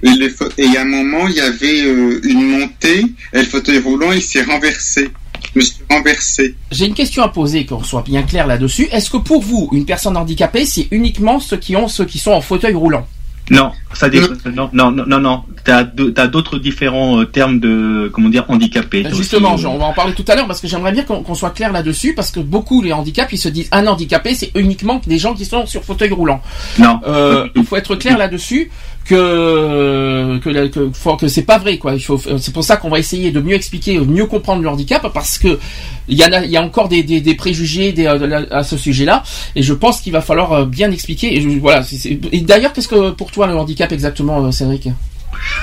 et, 0.01 0.09
le 0.09 0.33
et 0.57 0.77
à 0.77 0.81
un 0.81 0.85
moment, 0.85 1.27
il 1.27 1.35
y 1.35 1.41
avait 1.41 1.81
euh, 1.85 2.19
une 2.23 2.41
montée, 2.47 3.03
et 3.33 3.39
le 3.39 3.43
fauteuil 3.45 3.79
roulant, 3.79 4.11
il 4.13 4.21
s'est 4.23 4.43
renversé. 4.43 5.09
Je 5.53 5.59
me 5.59 5.63
suis 5.63 5.83
renversé. 5.89 6.55
J'ai 6.71 6.85
une 6.85 6.93
question 6.93 7.23
à 7.23 7.29
poser, 7.29 7.65
qu'on 7.65 7.83
soit 7.83 8.03
bien 8.03 8.23
clair 8.23 8.47
là-dessus. 8.47 8.87
Est-ce 8.91 9.09
que 9.09 9.17
pour 9.17 9.41
vous, 9.41 9.69
une 9.71 9.85
personne 9.85 10.17
handicapée, 10.17 10.65
c'est 10.65 10.87
uniquement 10.91 11.39
ceux 11.39 11.57
qui 11.57 11.75
ont 11.75 11.87
ceux 11.87 12.05
qui 12.05 12.19
sont 12.19 12.31
en 12.31 12.41
fauteuil 12.41 12.73
roulant? 12.73 13.07
Non, 13.49 13.71
ça 13.93 14.09
dépend. 14.09 14.27
Non, 14.53 14.69
non, 14.73 14.91
non, 14.91 15.05
non, 15.07 15.19
non. 15.19 15.43
T'as 15.63 15.83
d'autres 15.83 16.59
différents 16.59 17.21
euh, 17.21 17.25
termes 17.25 17.59
de, 17.59 18.09
comment 18.13 18.29
dire, 18.29 18.45
handicapés. 18.49 19.03
Ben, 19.03 19.13
Justement, 19.13 19.55
aussi, 19.55 19.65
euh, 19.65 19.69
on 19.69 19.77
va 19.77 19.85
en 19.85 19.93
parler 19.93 20.13
tout 20.13 20.25
à 20.27 20.35
l'heure 20.35 20.47
parce 20.47 20.59
que 20.59 20.67
j'aimerais 20.67 20.91
bien 20.91 21.03
qu'on 21.03 21.35
soit 21.35 21.51
clair 21.51 21.71
là-dessus 21.71 22.13
parce 22.13 22.31
que 22.31 22.39
beaucoup 22.39 22.81
les 22.81 22.91
handicaps 22.91 23.31
ils 23.31 23.37
se 23.37 23.49
disent 23.49 23.69
un 23.71 23.87
handicapé 23.87 24.33
c'est 24.33 24.51
uniquement 24.55 25.01
des 25.05 25.17
gens 25.17 25.33
qui 25.33 25.45
sont 25.45 25.65
sur 25.65 25.83
fauteuil 25.83 26.11
roulant. 26.11 26.41
Non. 26.79 26.99
Euh, 27.07 27.47
il 27.55 27.65
faut 27.65 27.75
être 27.77 27.95
clair 27.95 28.17
là-dessus 28.17 28.69
que 29.07 30.37
que, 30.39 31.15
que, 31.17 31.27
c'est 31.27 31.43
pas 31.43 31.57
vrai 31.57 31.77
quoi. 31.77 31.95
Il 31.95 32.01
faut 32.03 32.19
c'est 32.39 32.53
pour 32.53 32.63
ça 32.63 32.77
qu'on 32.77 32.89
va 32.89 32.99
essayer 32.99 33.31
de 33.31 33.39
mieux 33.39 33.55
expliquer, 33.55 33.97
de 33.97 34.03
mieux 34.05 34.25
comprendre 34.25 34.61
le 34.61 34.69
handicap 34.69 35.07
parce 35.13 35.37
que 35.37 35.59
il 36.07 36.17
y 36.17 36.23
a 36.23 36.43
il 36.43 36.51
y 36.51 36.57
a 36.57 36.63
encore 36.63 36.89
des, 36.89 37.03
des, 37.03 37.35
préjugés 37.35 37.93
euh, 37.99 38.45
à 38.51 38.63
ce 38.63 38.77
sujet-là 38.77 39.23
et 39.55 39.61
je 39.61 39.73
pense 39.73 40.01
qu'il 40.01 40.13
va 40.13 40.21
falloir 40.21 40.51
euh, 40.53 40.65
bien 40.65 40.91
expliquer. 40.91 41.35
Et 41.35 41.39
voilà. 41.59 41.83
Et 42.31 42.41
d'ailleurs, 42.41 42.73
qu'est-ce 42.73 42.87
que 42.87 43.11
pour 43.11 43.31
toi 43.31 43.47
le 43.47 43.55
handicap 43.55 43.91
exactement, 43.91 44.45
euh, 44.45 44.51
Cédric? 44.51 44.89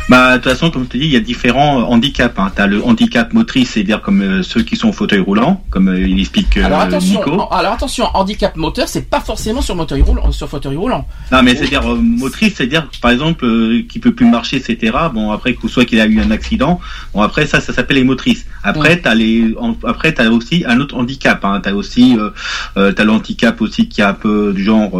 Bah, 0.08 0.32
de 0.38 0.42
toute 0.42 0.52
façon, 0.52 0.70
comme 0.70 0.84
je 0.84 0.88
te 0.88 0.96
dis, 0.96 1.04
il 1.06 1.12
y 1.12 1.16
a 1.16 1.20
différents 1.20 1.80
euh, 1.80 1.84
handicaps. 1.84 2.38
Hein. 2.38 2.50
T'as 2.54 2.66
le 2.66 2.84
handicap 2.84 3.32
motrice, 3.32 3.70
c'est-à-dire 3.70 4.00
comme 4.02 4.20
euh, 4.22 4.42
ceux 4.42 4.62
qui 4.62 4.76
sont 4.76 4.88
au 4.88 4.92
fauteuil 4.92 5.20
roulant, 5.20 5.62
comme 5.70 5.88
euh, 5.88 6.00
il 6.06 6.18
explique 6.20 6.56
euh, 6.56 6.64
Alors 6.66 6.80
attention, 6.80 7.18
Nico. 7.20 7.40
en- 7.40 7.48
alors 7.48 7.72
attention, 7.72 8.06
handicap 8.14 8.56
moteur, 8.56 8.88
c'est 8.88 9.08
pas 9.08 9.20
forcément 9.20 9.60
sur 9.62 9.76
fauteuil 9.76 10.02
roulant, 10.02 10.30
sur 10.32 10.48
fauteuil 10.48 10.76
roulant. 10.76 11.06
Non, 11.32 11.42
mais 11.42 11.54
c'est-à-dire 11.56 11.84
motrice, 11.96 12.54
c'est-à-dire 12.56 12.88
par 13.00 13.10
exemple 13.10 13.46
qui 13.88 13.98
peut 13.98 14.12
plus 14.12 14.26
marcher, 14.26 14.56
etc. 14.56 14.92
Bon, 15.12 15.30
après 15.32 15.56
soit 15.68 15.84
qu'il 15.84 16.00
a 16.00 16.06
eu 16.06 16.20
un 16.20 16.30
accident, 16.30 16.80
bon 17.14 17.22
après 17.22 17.46
ça, 17.46 17.60
ça 17.60 17.72
s'appelle 17.72 17.96
les 17.96 18.04
motrices. 18.04 18.44
Après, 18.62 19.00
les, 19.14 19.54
en- 19.60 19.76
après 19.86 20.12
t'as 20.12 20.28
aussi 20.30 20.64
un 20.66 20.80
autre 20.80 20.96
handicap. 20.96 21.44
Hein. 21.44 21.60
T'as 21.62 21.72
aussi, 21.72 22.16
euh, 22.18 22.30
euh, 22.76 22.92
t'as 22.92 23.04
le 23.04 23.10
handicap 23.12 23.60
aussi 23.60 23.88
qui 23.88 24.00
est 24.00 24.04
un 24.04 24.14
peu 24.14 24.52
du 24.54 24.64
genre, 24.64 24.90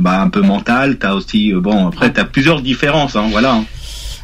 bah, 0.00 0.20
un 0.20 0.28
peu 0.28 0.40
mental. 0.42 0.98
T'as 0.98 1.14
aussi, 1.14 1.52
euh, 1.52 1.60
bon, 1.60 1.88
après 1.88 2.12
t'as 2.12 2.24
plusieurs 2.24 2.60
différences. 2.62 3.16
Hein, 3.16 3.26
voilà. 3.30 3.45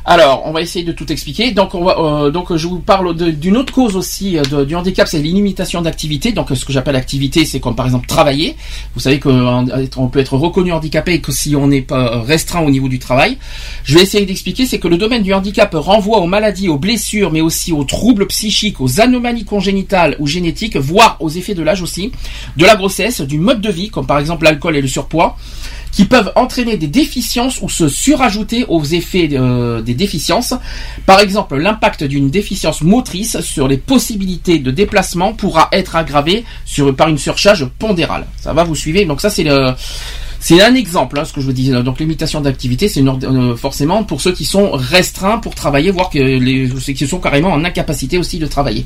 Alors, 0.04 0.42
on 0.46 0.52
va 0.52 0.62
essayer 0.62 0.84
de 0.84 0.90
tout 0.90 1.10
expliquer. 1.12 1.52
Donc, 1.52 1.74
euh, 1.76 2.56
je 2.56 2.66
vous 2.66 2.80
parle 2.80 3.14
d'une 3.16 3.56
autre 3.56 3.72
cause 3.72 3.94
aussi 3.94 4.36
euh, 4.36 4.64
du 4.64 4.74
handicap, 4.74 5.06
c'est 5.06 5.20
l'ilimitation 5.20 5.80
d'activité. 5.80 6.32
Donc, 6.32 6.48
ce 6.52 6.64
que 6.64 6.72
j'appelle 6.72 6.96
activité, 6.96 7.44
c'est 7.44 7.60
comme 7.60 7.76
par 7.76 7.86
exemple 7.86 8.08
travailler. 8.08 8.56
Vous 8.94 9.00
savez 9.00 9.20
qu'on 9.20 10.08
peut 10.10 10.18
être 10.18 10.36
reconnu 10.36 10.72
handicapé 10.72 11.20
que 11.20 11.30
si 11.30 11.54
on 11.54 11.68
n'est 11.68 11.82
pas 11.82 12.20
restreint 12.22 12.62
au 12.62 12.70
niveau 12.70 12.88
du 12.88 12.98
travail. 12.98 13.38
Je 13.84 13.94
vais 13.94 14.02
essayer 14.02 14.26
d'expliquer, 14.26 14.66
c'est 14.66 14.80
que 14.80 14.88
le 14.88 14.98
domaine 14.98 15.22
du 15.22 15.32
handicap 15.32 15.72
renvoie 15.72 16.18
aux 16.18 16.26
maladies, 16.26 16.68
aux 16.68 16.78
blessures, 16.78 17.30
mais 17.30 17.40
aussi 17.40 17.72
aux 17.72 17.84
troubles 17.84 18.26
psychiques, 18.26 18.80
aux 18.80 19.00
anomalies 19.00 19.44
congénitales 19.44 20.16
ou 20.18 20.26
génétiques, 20.26 20.76
voire 20.76 21.16
aux 21.20 21.30
effets 21.30 21.54
de 21.54 21.62
l'âge 21.62 21.82
aussi, 21.82 22.10
de 22.56 22.64
la 22.64 22.74
grossesse, 22.74 23.20
du 23.20 23.38
mode 23.38 23.60
de 23.60 23.70
vie, 23.70 23.88
comme 23.88 24.06
par 24.06 24.18
exemple 24.18 24.44
l'alcool 24.44 24.76
et 24.76 24.82
le 24.82 24.88
surpoids 24.88 25.36
qui 25.92 26.06
peuvent 26.06 26.32
entraîner 26.34 26.76
des 26.76 26.88
déficiences 26.88 27.60
ou 27.62 27.68
se 27.68 27.88
surajouter 27.88 28.64
aux 28.68 28.82
effets 28.82 29.28
euh, 29.32 29.80
des 29.82 29.94
déficiences. 29.94 30.54
Par 31.06 31.20
exemple, 31.20 31.56
l'impact 31.56 32.02
d'une 32.02 32.30
déficience 32.30 32.82
motrice 32.82 33.40
sur 33.40 33.68
les 33.68 33.76
possibilités 33.76 34.58
de 34.58 34.70
déplacement 34.70 35.34
pourra 35.34 35.68
être 35.72 35.94
aggravé 35.94 36.44
par 36.96 37.08
une 37.08 37.18
surcharge 37.18 37.66
pondérale. 37.78 38.26
Ça 38.40 38.52
va, 38.52 38.64
vous 38.64 38.74
suivez? 38.74 39.04
Donc 39.04 39.20
ça, 39.20 39.30
c'est. 39.30 39.46
C'est 40.44 40.60
un 40.60 40.74
exemple, 40.74 41.20
hein, 41.20 41.24
ce 41.24 41.32
que 41.32 41.40
je 41.40 41.46
vous 41.46 41.52
dis. 41.52 41.70
Donc 41.70 42.00
l'imitation 42.00 42.40
d'activité, 42.40 42.88
c'est 42.88 43.00
euh, 43.00 43.54
forcément 43.54 44.02
pour 44.02 44.20
ceux 44.20 44.32
qui 44.32 44.44
sont 44.44 44.72
restreints 44.72 45.38
pour 45.38 45.54
travailler, 45.54 45.92
voire 45.92 46.10
que 46.10 46.18
ceux 46.80 46.92
qui 46.94 47.06
sont 47.06 47.20
carrément 47.20 47.52
en 47.52 47.64
incapacité 47.64 48.18
aussi 48.18 48.40
de 48.40 48.48
travailler. 48.48 48.84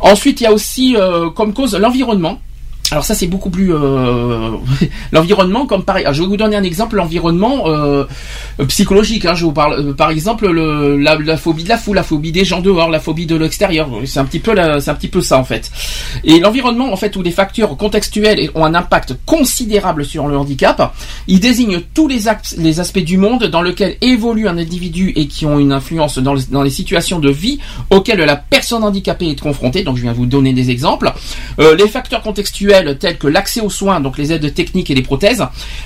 Ensuite, 0.00 0.42
il 0.42 0.44
y 0.44 0.46
a 0.46 0.52
aussi 0.52 0.94
euh, 0.94 1.30
comme 1.30 1.54
cause 1.54 1.74
l'environnement. 1.74 2.42
Alors 2.92 3.04
ça 3.04 3.14
c'est 3.14 3.26
beaucoup 3.26 3.50
plus 3.50 3.74
euh, 3.74 4.50
l'environnement 5.12 5.66
comme 5.66 5.84
pareil. 5.84 6.04
Alors, 6.04 6.14
je 6.14 6.22
vais 6.22 6.28
vous 6.28 6.36
donner 6.36 6.56
un 6.56 6.62
exemple 6.62 6.96
l'environnement 6.96 7.64
euh, 7.66 8.04
psychologique. 8.68 9.24
Hein, 9.24 9.34
je 9.34 9.44
vous 9.44 9.52
parle 9.52 9.88
euh, 9.88 9.92
par 9.92 10.10
exemple 10.10 10.48
le, 10.48 10.96
la, 10.96 11.36
phobie 11.36 11.64
de 11.64 11.68
la 11.68 11.78
foule, 11.78 11.96
la 11.96 12.04
phobie 12.04 12.30
des 12.30 12.44
gens 12.44 12.60
dehors, 12.60 12.88
la 12.88 13.00
phobie 13.00 13.26
de 13.26 13.34
l'extérieur. 13.34 13.88
C'est 14.04 14.20
un 14.20 14.24
petit 14.24 14.38
peu 14.38 14.54
c'est 14.80 14.90
un 14.90 14.94
petit 14.94 15.08
peu 15.08 15.20
ça 15.20 15.38
en 15.38 15.44
fait. 15.44 15.70
Et 16.22 16.38
l'environnement 16.38 16.92
en 16.92 16.96
fait 16.96 17.16
où 17.16 17.22
les 17.22 17.32
facteurs 17.32 17.76
contextuels 17.76 18.50
ont 18.54 18.64
un 18.64 18.74
impact 18.74 19.16
considérable 19.26 20.04
sur 20.04 20.28
le 20.28 20.36
handicap. 20.38 20.94
Il 21.26 21.40
désigne 21.40 21.80
tous 21.92 22.06
les, 22.06 22.28
aspects 22.28 22.98
du 22.98 23.18
monde 23.18 23.44
dans 23.44 23.62
lequel 23.62 23.96
évolue 24.00 24.46
un 24.46 24.58
individu 24.58 25.12
et 25.16 25.26
qui 25.26 25.44
ont 25.44 25.58
une 25.58 25.72
influence 25.72 26.18
dans, 26.18 26.34
le- 26.34 26.40
dans 26.50 26.62
les 26.62 26.70
situations 26.70 27.18
de 27.18 27.30
vie 27.30 27.58
auxquelles 27.90 28.20
la 28.20 28.36
personne 28.36 28.84
handicapée 28.84 29.30
est 29.30 29.40
confrontée. 29.40 29.82
Donc 29.82 29.96
je 29.96 30.02
viens 30.02 30.12
vous 30.12 30.26
donner 30.26 30.52
des 30.52 30.70
exemples. 30.70 31.12
Les 31.58 31.88
facteurs 31.88 32.22
contextuels 32.22 32.75
tels 32.98 33.18
que 33.18 33.26
l'accès 33.26 33.60
aux 33.60 33.70
soins, 33.70 34.00
donc 34.00 34.18
les 34.18 34.32
aides 34.32 34.52
techniques 34.54 34.90
et 34.90 34.94
les 34.94 35.02
prothèses. 35.02 35.44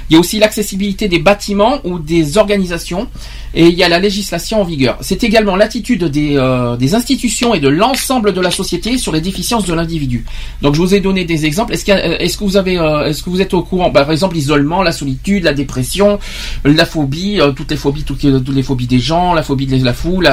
Il 0.09 0.15
y 0.15 0.17
a 0.17 0.21
aussi 0.21 0.39
l'accessibilité 0.39 1.09
des 1.09 1.19
bâtiments 1.19 1.81
ou 1.85 1.99
des 1.99 2.39
organisations. 2.39 3.09
Et 3.53 3.67
il 3.67 3.75
y 3.75 3.83
a 3.83 3.89
la 3.89 3.99
législation 3.99 4.61
en 4.61 4.65
vigueur. 4.65 4.97
C'est 5.01 5.25
également 5.25 5.57
l'attitude 5.57 6.05
des, 6.05 6.37
euh, 6.37 6.77
institutions 6.93 7.53
et 7.53 7.61
de 7.61 7.69
l'ensemble 7.69 8.33
de 8.33 8.41
la 8.41 8.51
société 8.51 8.97
sur 8.97 9.13
les 9.13 9.21
déficiences 9.21 9.67
de 9.67 9.75
l'individu. 9.75 10.25
Donc 10.63 10.75
je 10.75 10.81
vous 10.81 10.95
ai 10.95 11.01
donné 11.01 11.25
des 11.25 11.47
exemples. 11.47 11.73
Est-ce, 11.73 11.91
euh, 11.91 12.17
que 12.17 12.45
vous 12.45 12.57
avez, 12.57 12.79
euh, 12.79 13.07
est-ce 13.07 13.23
que 13.23 13.31
vous 13.31 13.41
êtes 13.41 13.53
au 13.55 13.63
courant? 13.63 13.91
Bah, 13.91 14.03
Par 14.03 14.13
exemple, 14.13 14.37
l'isolement, 14.37 14.83
la 14.83 14.93
solitude, 14.93 15.45
la 15.45 15.53
dépression, 15.53 16.19
la 16.65 16.87
phobie, 16.87 17.41
toutes 17.57 17.71
les 17.71 17.77
phobies, 17.77 18.05
toutes 18.05 18.21
toutes 18.21 18.55
les 18.55 18.63
phobies 18.63 18.87
des 18.87 19.01
gens, 19.01 19.35
la 19.35 19.43
phobie 19.43 19.67
de 19.67 19.85
la 19.85 19.95
foule. 19.95 20.29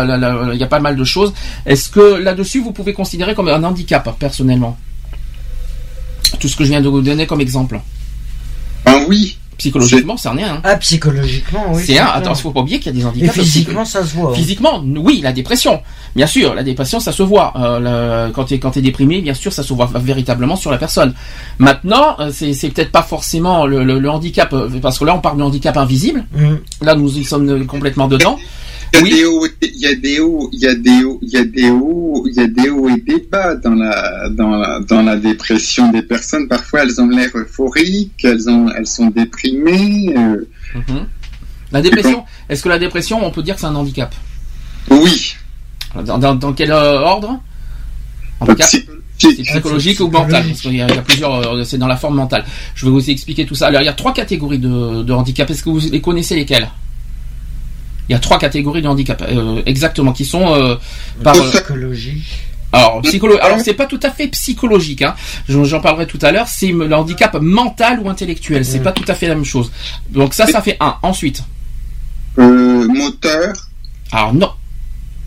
Il 0.53 0.59
y 0.59 0.63
a 0.63 0.67
pas 0.67 0.79
mal 0.79 0.95
de 0.95 1.03
choses. 1.03 1.33
Est-ce 1.65 1.89
que 1.89 2.15
là-dessus 2.21 2.59
vous 2.59 2.71
pouvez 2.71 2.93
considérer 2.93 3.33
comme 3.33 3.47
un 3.47 3.63
handicap 3.63 4.17
personnellement? 4.19 4.77
Tout 6.39 6.47
ce 6.47 6.55
que 6.55 6.63
je 6.63 6.69
viens 6.69 6.81
de 6.81 6.89
vous 6.89 7.01
donner 7.01 7.25
comme 7.27 7.41
exemple. 7.41 7.79
Ben 8.85 9.03
oui. 9.07 9.37
Psychologiquement, 9.57 10.17
c'est 10.17 10.29
rien. 10.29 10.53
hein. 10.57 10.61
Ah, 10.63 10.75
psychologiquement, 10.75 11.65
oui. 11.71 11.81
C'est 11.83 11.97
un. 11.97 12.03
clair. 12.03 12.15
Attends, 12.17 12.33
il 12.35 12.41
faut 12.41 12.51
pas 12.51 12.59
oublier 12.59 12.77
qu'il 12.79 12.91
y 12.95 12.95
a 12.95 12.99
des 12.99 13.01
Et 13.01 13.05
handicaps. 13.05 13.33
physiquement, 13.39 13.81
psy- 13.81 13.91
ça 13.91 14.05
se 14.05 14.13
voit. 14.15 14.29
hein. 14.29 14.35
Physiquement, 14.35 14.83
oui, 14.97 15.19
la 15.23 15.33
dépression. 15.33 15.81
Bien 16.15 16.27
sûr, 16.27 16.53
la 16.53 16.61
dépression, 16.61 16.99
ça 16.99 17.11
se 17.11 17.23
voit. 17.23 17.53
Euh, 17.55 18.27
le- 18.27 18.31
quand 18.33 18.43
tu 18.43 18.53
es, 18.53 18.59
quand 18.59 18.69
t'es 18.69 18.81
déprimé, 18.83 19.19
bien 19.19 19.33
sûr, 19.33 19.51
ça 19.51 19.63
se 19.63 19.73
voit 19.73 19.89
véritablement 19.95 20.55
sur 20.57 20.69
la 20.69 20.77
personne. 20.77 21.15
Maintenant, 21.57 22.17
euh, 22.19 22.29
c'est 22.31 22.53
c'est 22.53 22.69
peut-être 22.69 22.91
pas 22.91 23.01
forcément 23.01 23.65
le, 23.65 23.83
le- 23.83 23.97
le 23.97 24.09
handicap, 24.11 24.53
euh, 24.53 24.69
parce 24.79 24.99
que 24.99 25.05
là, 25.05 25.15
on 25.15 25.21
parle 25.21 25.39
de 25.39 25.43
handicap 25.43 25.75
invisible. 25.75 26.23
Mhm. 26.35 26.59
Là, 26.83 26.93
nous 26.93 27.17
y 27.17 27.23
sommes 27.23 27.65
complètement 27.65 28.07
dedans. 28.07 28.37
Il 28.99 29.03
y 29.03 29.03
a 29.03 29.03
Oui. 29.03 29.09
des 29.11 29.25
hauts, 29.25 29.47
il 29.61 29.77
y 29.79 29.85
a 29.87 29.95
des 29.95 30.19
hauts, 30.19 30.49
il 30.53 30.59
y 30.59 30.67
a 30.67 30.75
des 30.75 31.03
hauts, 31.03 31.19
il 31.21 31.29
y 31.29 31.37
a 31.37 31.43
des 31.45 31.69
hauts, 31.69 32.23
il 32.27 32.33
y 32.35 32.39
a 32.39 32.47
des 32.47 32.69
hauts 32.69 32.89
et 32.89 32.97
des 33.01 33.19
bas 33.31 33.55
dans 33.55 33.73
la, 33.75 34.29
dans 34.29 34.49
la, 34.57 34.79
dans 34.79 35.01
la 35.03 35.15
dépression 35.17 35.91
des 35.91 36.01
personnes. 36.01 36.47
Parfois, 36.47 36.81
elles 36.83 36.99
ont 36.99 37.07
l'air 37.07 37.29
euphoriques, 37.35 38.23
elles 38.23 38.49
ont, 38.49 38.69
elles 38.75 38.87
sont 38.87 39.07
déprimées. 39.07 40.13
euh, 40.17 40.47
Mhm. 40.75 41.07
La 41.71 41.81
dépression, 41.81 42.23
est-ce 42.49 42.63
que 42.63 42.69
la 42.69 42.79
dépression, 42.79 43.25
on 43.25 43.29
peut 43.31 43.43
dire 43.43 43.55
que 43.55 43.61
c'est 43.61 43.67
un 43.67 43.75
handicap? 43.75 44.13
Oui. 44.89 45.35
dans, 46.05 46.17
dans- 46.17 46.35
dans 46.35 46.53
quel 46.53 46.71
euh, 46.71 46.99
ordre? 46.99 47.39
Handicap 48.39 48.67
Psy- 48.69 48.85
C'est 49.17 49.41
psychologique 49.43 49.99
ou 49.99 50.07
mental 50.09 50.43
Parce 50.47 50.61
qu'il 50.61 50.75
y, 50.75 50.81
a 50.81 50.87
il 50.87 50.93
y 50.95 50.97
a 50.97 51.01
plusieurs, 51.01 51.33
euh, 51.55 51.63
c'est 51.63 51.77
dans 51.79 51.87
la 51.87 51.95
forme 51.97 52.15
mentale. 52.15 52.45
Je 52.75 52.85
vais 52.85 52.91
vous 52.91 53.09
expliquer 53.09 53.45
tout 53.47 53.55
ça. 53.55 53.67
Alors, 53.67 53.81
il 53.81 53.85
y 53.85 53.89
a 53.89 53.93
trois 53.93 54.13
catégories 54.13 54.59
de, 54.59 55.01
de 55.03 55.11
handicap. 55.13 55.49
Est-ce 55.49 55.63
que 55.63 55.69
vous 55.69 55.79
les 55.91 56.01
connaissez 56.01 56.35
lesquelles 56.35 56.69
Il 58.09 58.13
y 58.13 58.15
a 58.15 58.19
trois 58.19 58.39
catégories 58.39 58.81
de 58.81 58.87
handicap, 58.87 59.21
euh, 59.27 59.61
exactement, 59.65 60.13
qui 60.13 60.25
sont 60.25 60.53
euh, 60.53 60.75
par. 61.23 61.35
euh, 61.35 61.49
Psychologie. 61.49 62.23
alors, 62.71 63.01
psycholo- 63.01 63.39
alors 63.41 63.59
c'est 63.59 63.73
pas 63.73 63.85
tout 63.85 63.99
à 64.03 64.11
fait 64.11 64.27
psychologique. 64.27 65.01
Hein. 65.01 65.15
J'en 65.49 65.81
parlerai 65.81 66.07
tout 66.07 66.19
à 66.21 66.31
l'heure. 66.31 66.47
C'est 66.47 66.71
le 66.71 66.93
handicap 66.95 67.35
mental 67.41 67.99
ou 68.01 68.09
intellectuel. 68.09 68.63
C'est 68.65 68.79
pas 68.79 68.91
tout 68.93 69.05
à 69.07 69.13
fait 69.13 69.27
la 69.27 69.35
même 69.35 69.45
chose. 69.45 69.71
Donc 70.09 70.33
ça, 70.33 70.47
ça 70.47 70.61
fait 70.61 70.77
un. 70.79 70.95
Ensuite, 71.03 71.43
Euh, 72.37 72.87
moteur. 72.87 73.53
alors 74.11 74.33
non. 74.33 74.51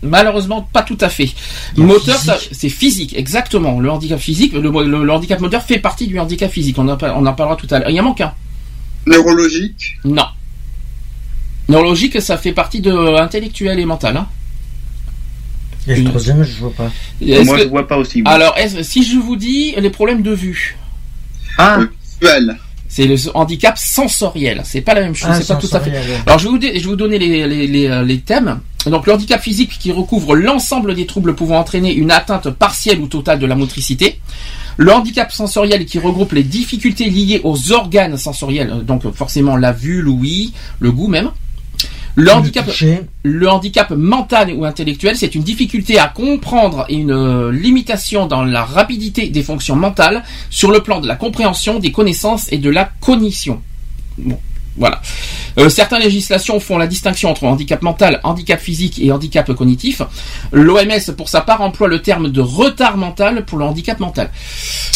Malheureusement, 0.03 0.67
pas 0.73 0.81
tout 0.81 0.97
à 1.01 1.09
fait. 1.09 1.29
Moteur, 1.77 2.19
c'est 2.51 2.69
physique, 2.69 3.15
exactement. 3.15 3.79
Le 3.79 3.91
handicap 3.91 4.19
physique, 4.19 4.53
le, 4.53 4.61
le- 4.61 5.03
le 5.03 5.11
handicap 5.11 5.39
moteur 5.39 5.61
fait 5.61 5.77
partie 5.77 6.07
du 6.07 6.17
handicap 6.19 6.49
physique. 6.51 6.79
On 6.79 6.87
en, 6.89 6.97
on 7.15 7.25
en 7.27 7.33
parlera 7.33 7.55
tout 7.55 7.67
à 7.69 7.77
l'heure. 7.77 7.89
Il 7.91 7.95
y 7.95 7.99
en 7.99 8.03
manque 8.05 8.21
un. 8.21 8.33
Neurologique. 9.05 9.97
Non. 10.03 10.25
Neurologique, 11.69 12.21
ça 12.21 12.37
fait 12.37 12.51
partie 12.53 12.81
de 12.81 12.91
intellectuel 13.17 13.79
et 13.79 13.85
mental. 13.85 14.17
Hein. 14.17 14.27
Et 15.87 15.95
le 15.95 16.03
troisième, 16.09 16.43
je 16.43 16.59
vois 16.59 16.73
pas. 16.73 16.91
Moi, 17.21 17.57
que- 17.57 17.63
je 17.63 17.67
vois 17.69 17.87
pas 17.87 17.97
aussi. 17.97 18.21
moi. 18.21 18.31
Alors, 18.31 18.55
si 18.83 19.03
je 19.03 19.17
vous 19.17 19.35
dis 19.35 19.73
les 19.77 19.89
problèmes 19.89 20.21
de 20.21 20.31
vue, 20.31 20.77
ah, 21.57 21.79
Visuel. 22.21 22.55
c'est 22.87 23.05
le 23.05 23.15
handicap 23.33 23.77
sensoriel. 23.77 24.61
C'est 24.63 24.81
pas 24.81 24.93
la 24.93 25.01
même 25.01 25.15
chose. 25.15 25.29
Ah, 25.31 25.41
c'est 25.41 25.47
pas 25.47 25.55
tout 25.59 25.69
à 25.71 25.79
fait. 25.79 25.89
ouais. 25.91 25.97
Alors 26.27 26.37
je 26.39 26.45
vais 26.47 26.49
vous, 26.51 26.61
je 26.61 26.67
vais 26.67 26.79
vous 26.81 26.95
donner 26.95 27.17
les, 27.17 27.47
les, 27.47 27.67
les, 27.67 27.87
euh, 27.87 28.03
les 28.03 28.19
thèmes. 28.19 28.59
Donc 28.85 29.07
le 29.07 29.13
handicap 29.13 29.41
physique 29.41 29.77
qui 29.79 29.91
recouvre 29.91 30.35
l'ensemble 30.35 30.93
des 30.95 31.05
troubles 31.05 31.35
pouvant 31.35 31.59
entraîner 31.59 31.93
une 31.93 32.11
atteinte 32.11 32.49
partielle 32.51 32.99
ou 32.99 33.07
totale 33.07 33.39
de 33.39 33.45
la 33.47 33.55
motricité. 33.55 34.19
Le 34.77 34.91
handicap 34.93 35.31
sensoriel 35.31 35.85
qui 35.85 35.99
regroupe 35.99 36.31
les 36.33 36.43
difficultés 36.43 37.09
liées 37.09 37.41
aux 37.43 37.71
organes 37.71 38.17
sensoriels, 38.17 38.69
euh, 38.71 38.81
donc 38.81 39.11
forcément 39.15 39.57
la 39.57 39.71
vue, 39.71 40.01
l'ouïe, 40.01 40.53
le 40.79 40.91
goût 40.91 41.07
même. 41.07 41.31
Le 42.15 42.31
handicap, 42.31 42.65
toucher. 42.65 43.01
le 43.23 43.49
handicap 43.49 43.91
mental 43.91 44.53
ou 44.53 44.65
intellectuel, 44.65 45.15
c'est 45.15 45.33
une 45.35 45.43
difficulté 45.43 45.97
à 45.97 46.07
comprendre 46.07 46.85
et 46.89 46.95
une 46.95 47.11
euh, 47.11 47.51
limitation 47.51 48.27
dans 48.27 48.43
la 48.43 48.63
rapidité 48.63 49.29
des 49.29 49.43
fonctions 49.43 49.75
mentales 49.75 50.23
sur 50.49 50.71
le 50.71 50.81
plan 50.81 50.99
de 50.99 51.07
la 51.07 51.15
compréhension, 51.15 51.79
des 51.79 51.91
connaissances 51.91 52.51
et 52.51 52.57
de 52.57 52.69
la 52.69 52.85
cognition. 52.99 53.61
Bon, 54.17 54.39
voilà. 54.77 55.01
Euh, 55.57 55.67
certaines 55.69 56.01
législations 56.01 56.59
font 56.59 56.77
la 56.77 56.87
distinction 56.87 57.29
entre 57.29 57.43
handicap 57.43 57.81
mental, 57.81 58.19
handicap 58.23 58.59
physique 58.59 58.99
et 59.01 59.11
handicap 59.11 59.51
cognitif. 59.53 60.01
L'OMS, 60.53 61.13
pour 61.17 61.27
sa 61.29 61.41
part, 61.41 61.61
emploie 61.61 61.87
le 61.89 62.01
terme 62.01 62.29
de 62.29 62.39
retard 62.41 62.95
mental 62.97 63.45
pour 63.45 63.57
le 63.57 63.65
handicap 63.65 63.99
mental. 63.99 64.31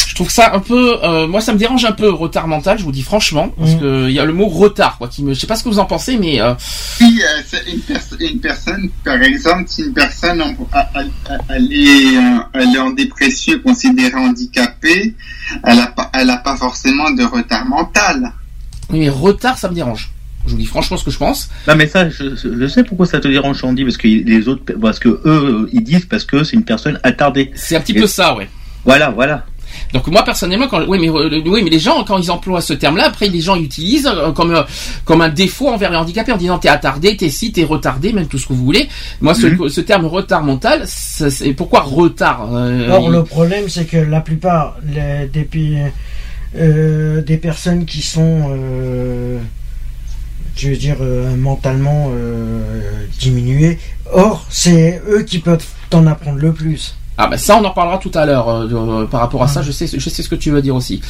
Je 0.08 0.16
trouve 0.16 0.32
ça 0.32 0.54
un 0.56 0.60
peu, 0.60 0.98
euh, 1.04 1.28
moi 1.28 1.42
ça 1.42 1.52
me 1.52 1.58
dérange 1.58 1.84
un 1.84 1.92
peu 1.92 2.10
retard 2.10 2.48
mental, 2.48 2.80
je 2.80 2.86
vous 2.86 2.94
dis 2.94 3.02
franchement, 3.04 3.50
parce 3.60 3.72
Mhm. 3.72 3.80
que 3.82 4.08
il 4.08 4.14
y 4.14 4.20
a 4.20 4.24
le 4.24 4.32
mot 4.32 4.48
retard, 4.48 4.98
quoi, 4.98 5.10
qui 5.10 5.24
me, 5.24 5.34
je 5.34 5.40
sais 5.42 5.48
pas 5.48 5.58
ce 5.58 5.64
que 5.66 5.68
vous 5.68 5.80
en 5.80 5.84
pensez, 5.86 6.16
mais 6.18 6.40
euh, 6.40 6.54
Puis, 6.98 7.22
euh, 7.22 7.42
c'est 7.46 7.70
une, 7.70 7.82
pers- 7.82 8.18
une 8.22 8.40
personne, 8.40 8.90
par 9.04 9.22
exemple, 9.22 9.66
si 9.68 9.82
une 9.82 9.94
personne 9.94 10.42
en- 10.42 10.56
a- 10.72 10.80
a- 10.94 11.00
a- 11.02 11.38
elle 11.50 11.74
est, 11.74 12.16
euh, 12.18 12.40
elle 12.54 12.74
est 12.76 12.80
en 12.80 12.92
dépression, 12.92 13.60
considérée 13.60 14.16
handicapée, 14.16 15.16
elle 15.66 15.76
n'a 15.80 15.88
pas, 15.88 16.10
elle 16.14 16.30
a 16.30 16.38
pas 16.38 16.56
forcément 16.56 17.12
de 17.12 17.26
retard 17.26 17.66
mental. 17.66 18.32
Oui, 18.92 19.00
mais 19.00 19.10
retard, 19.10 19.58
ça 19.58 19.70
me 19.70 19.76
dérange. 19.76 20.12
Je 20.46 20.52
vous 20.52 20.58
dis 20.58 20.66
franchement 20.66 20.96
ce 20.98 21.04
que 21.04 21.10
je 21.12 21.18
pense. 21.18 21.50
non, 21.68 21.76
mais 21.76 21.88
ça, 21.88 22.08
je, 22.10 22.36
je 22.36 22.68
sais 22.68 22.84
pourquoi 22.84 23.08
ça 23.08 23.20
te 23.20 23.28
dérange, 23.28 23.64
Andy, 23.64 23.84
parce 23.84 23.98
que 23.98 24.08
les 24.08 24.48
autres, 24.48 24.74
parce 24.80 25.00
que 25.00 25.20
eux, 25.26 25.68
ils 25.74 25.84
disent 25.84 26.06
parce 26.06 26.24
que 26.24 26.44
c'est 26.44 26.56
une 26.56 26.64
personne 26.66 27.00
attardée. 27.04 27.52
C'est 27.56 27.76
un 27.76 27.82
petit 27.82 27.94
Et- 27.94 28.02
peu 28.02 28.08
ça, 28.08 28.36
ouais. 28.36 28.48
Voilà, 28.84 29.10
voilà. 29.10 29.46
Donc 29.92 30.08
moi 30.08 30.24
personnellement, 30.24 30.68
quand, 30.70 30.86
oui, 30.88 31.00
mais 31.02 31.10
euh, 31.10 31.42
oui, 31.46 31.62
mais 31.64 31.70
les 31.70 31.80
gens 31.80 32.02
quand 32.06 32.18
ils 32.18 32.32
emploient 32.32 32.62
ce 32.62 32.72
terme-là, 32.74 33.08
après 33.08 33.28
les 33.28 33.42
gens 33.42 33.58
utilisent 33.58 34.08
euh, 34.08 34.32
comme 34.32 34.52
euh, 34.54 34.62
comme 35.04 35.20
un 35.22 35.28
défaut 35.28 35.68
envers 35.68 35.90
les 35.92 35.98
handicapés 35.98 36.32
en 36.32 36.38
disant 36.38 36.60
t'es 36.60 36.70
attardé, 36.70 37.18
t'es 37.18 37.30
si, 37.30 37.52
t'es 37.52 37.66
retardé, 37.66 38.14
même 38.14 38.28
tout 38.28 38.38
ce 38.38 38.48
que 38.48 38.54
vous 38.54 38.64
voulez. 38.64 38.88
Moi, 39.20 39.34
ce, 39.34 39.68
ce 39.68 39.82
terme 39.82 40.06
retard 40.06 40.44
mental, 40.44 40.84
c'est 40.88 41.54
pourquoi 41.54 41.82
retard 41.82 42.48
euh, 42.54 42.90
Or, 42.90 43.06
il- 43.08 43.12
le 43.12 43.24
problème, 43.24 43.68
c'est 43.68 43.86
que 43.86 43.98
la 43.98 44.22
plupart 44.22 44.78
les- 44.86 45.28
des, 45.28 45.44
euh, 46.56 47.22
des 47.22 47.38
personnes 47.38 47.86
qui 47.86 48.02
sont, 48.02 48.50
euh, 48.50 49.40
je 50.56 50.70
veux 50.70 50.78
dire, 50.78 50.98
euh, 51.02 51.36
mentalement 51.36 52.12
euh, 52.14 52.82
diminuées, 53.20 53.80
or, 54.12 54.46
c'est 54.50 55.02
eux 55.10 55.24
qui 55.24 55.40
peuvent 55.40 55.66
t'en 55.90 56.08
apprendre 56.08 56.40
le 56.40 56.54
plus. 56.54 56.96
Ah 57.18 57.28
bah 57.28 57.38
ça, 57.38 57.58
on 57.58 57.64
en 57.64 57.72
parlera 57.72 57.98
tout 57.98 58.12
à 58.14 58.26
l'heure 58.26 58.68
par 59.10 59.22
rapport 59.22 59.44
à 59.44 59.48
ça. 59.48 59.62
Je 59.62 59.72
sais, 59.72 59.88
je 59.88 60.10
sais 60.10 60.22
ce 60.22 60.28
que 60.30 60.36
tu 60.36 60.52
veux 60.52 60.62
dire 60.62 60.76
aussi. 60.76 61.02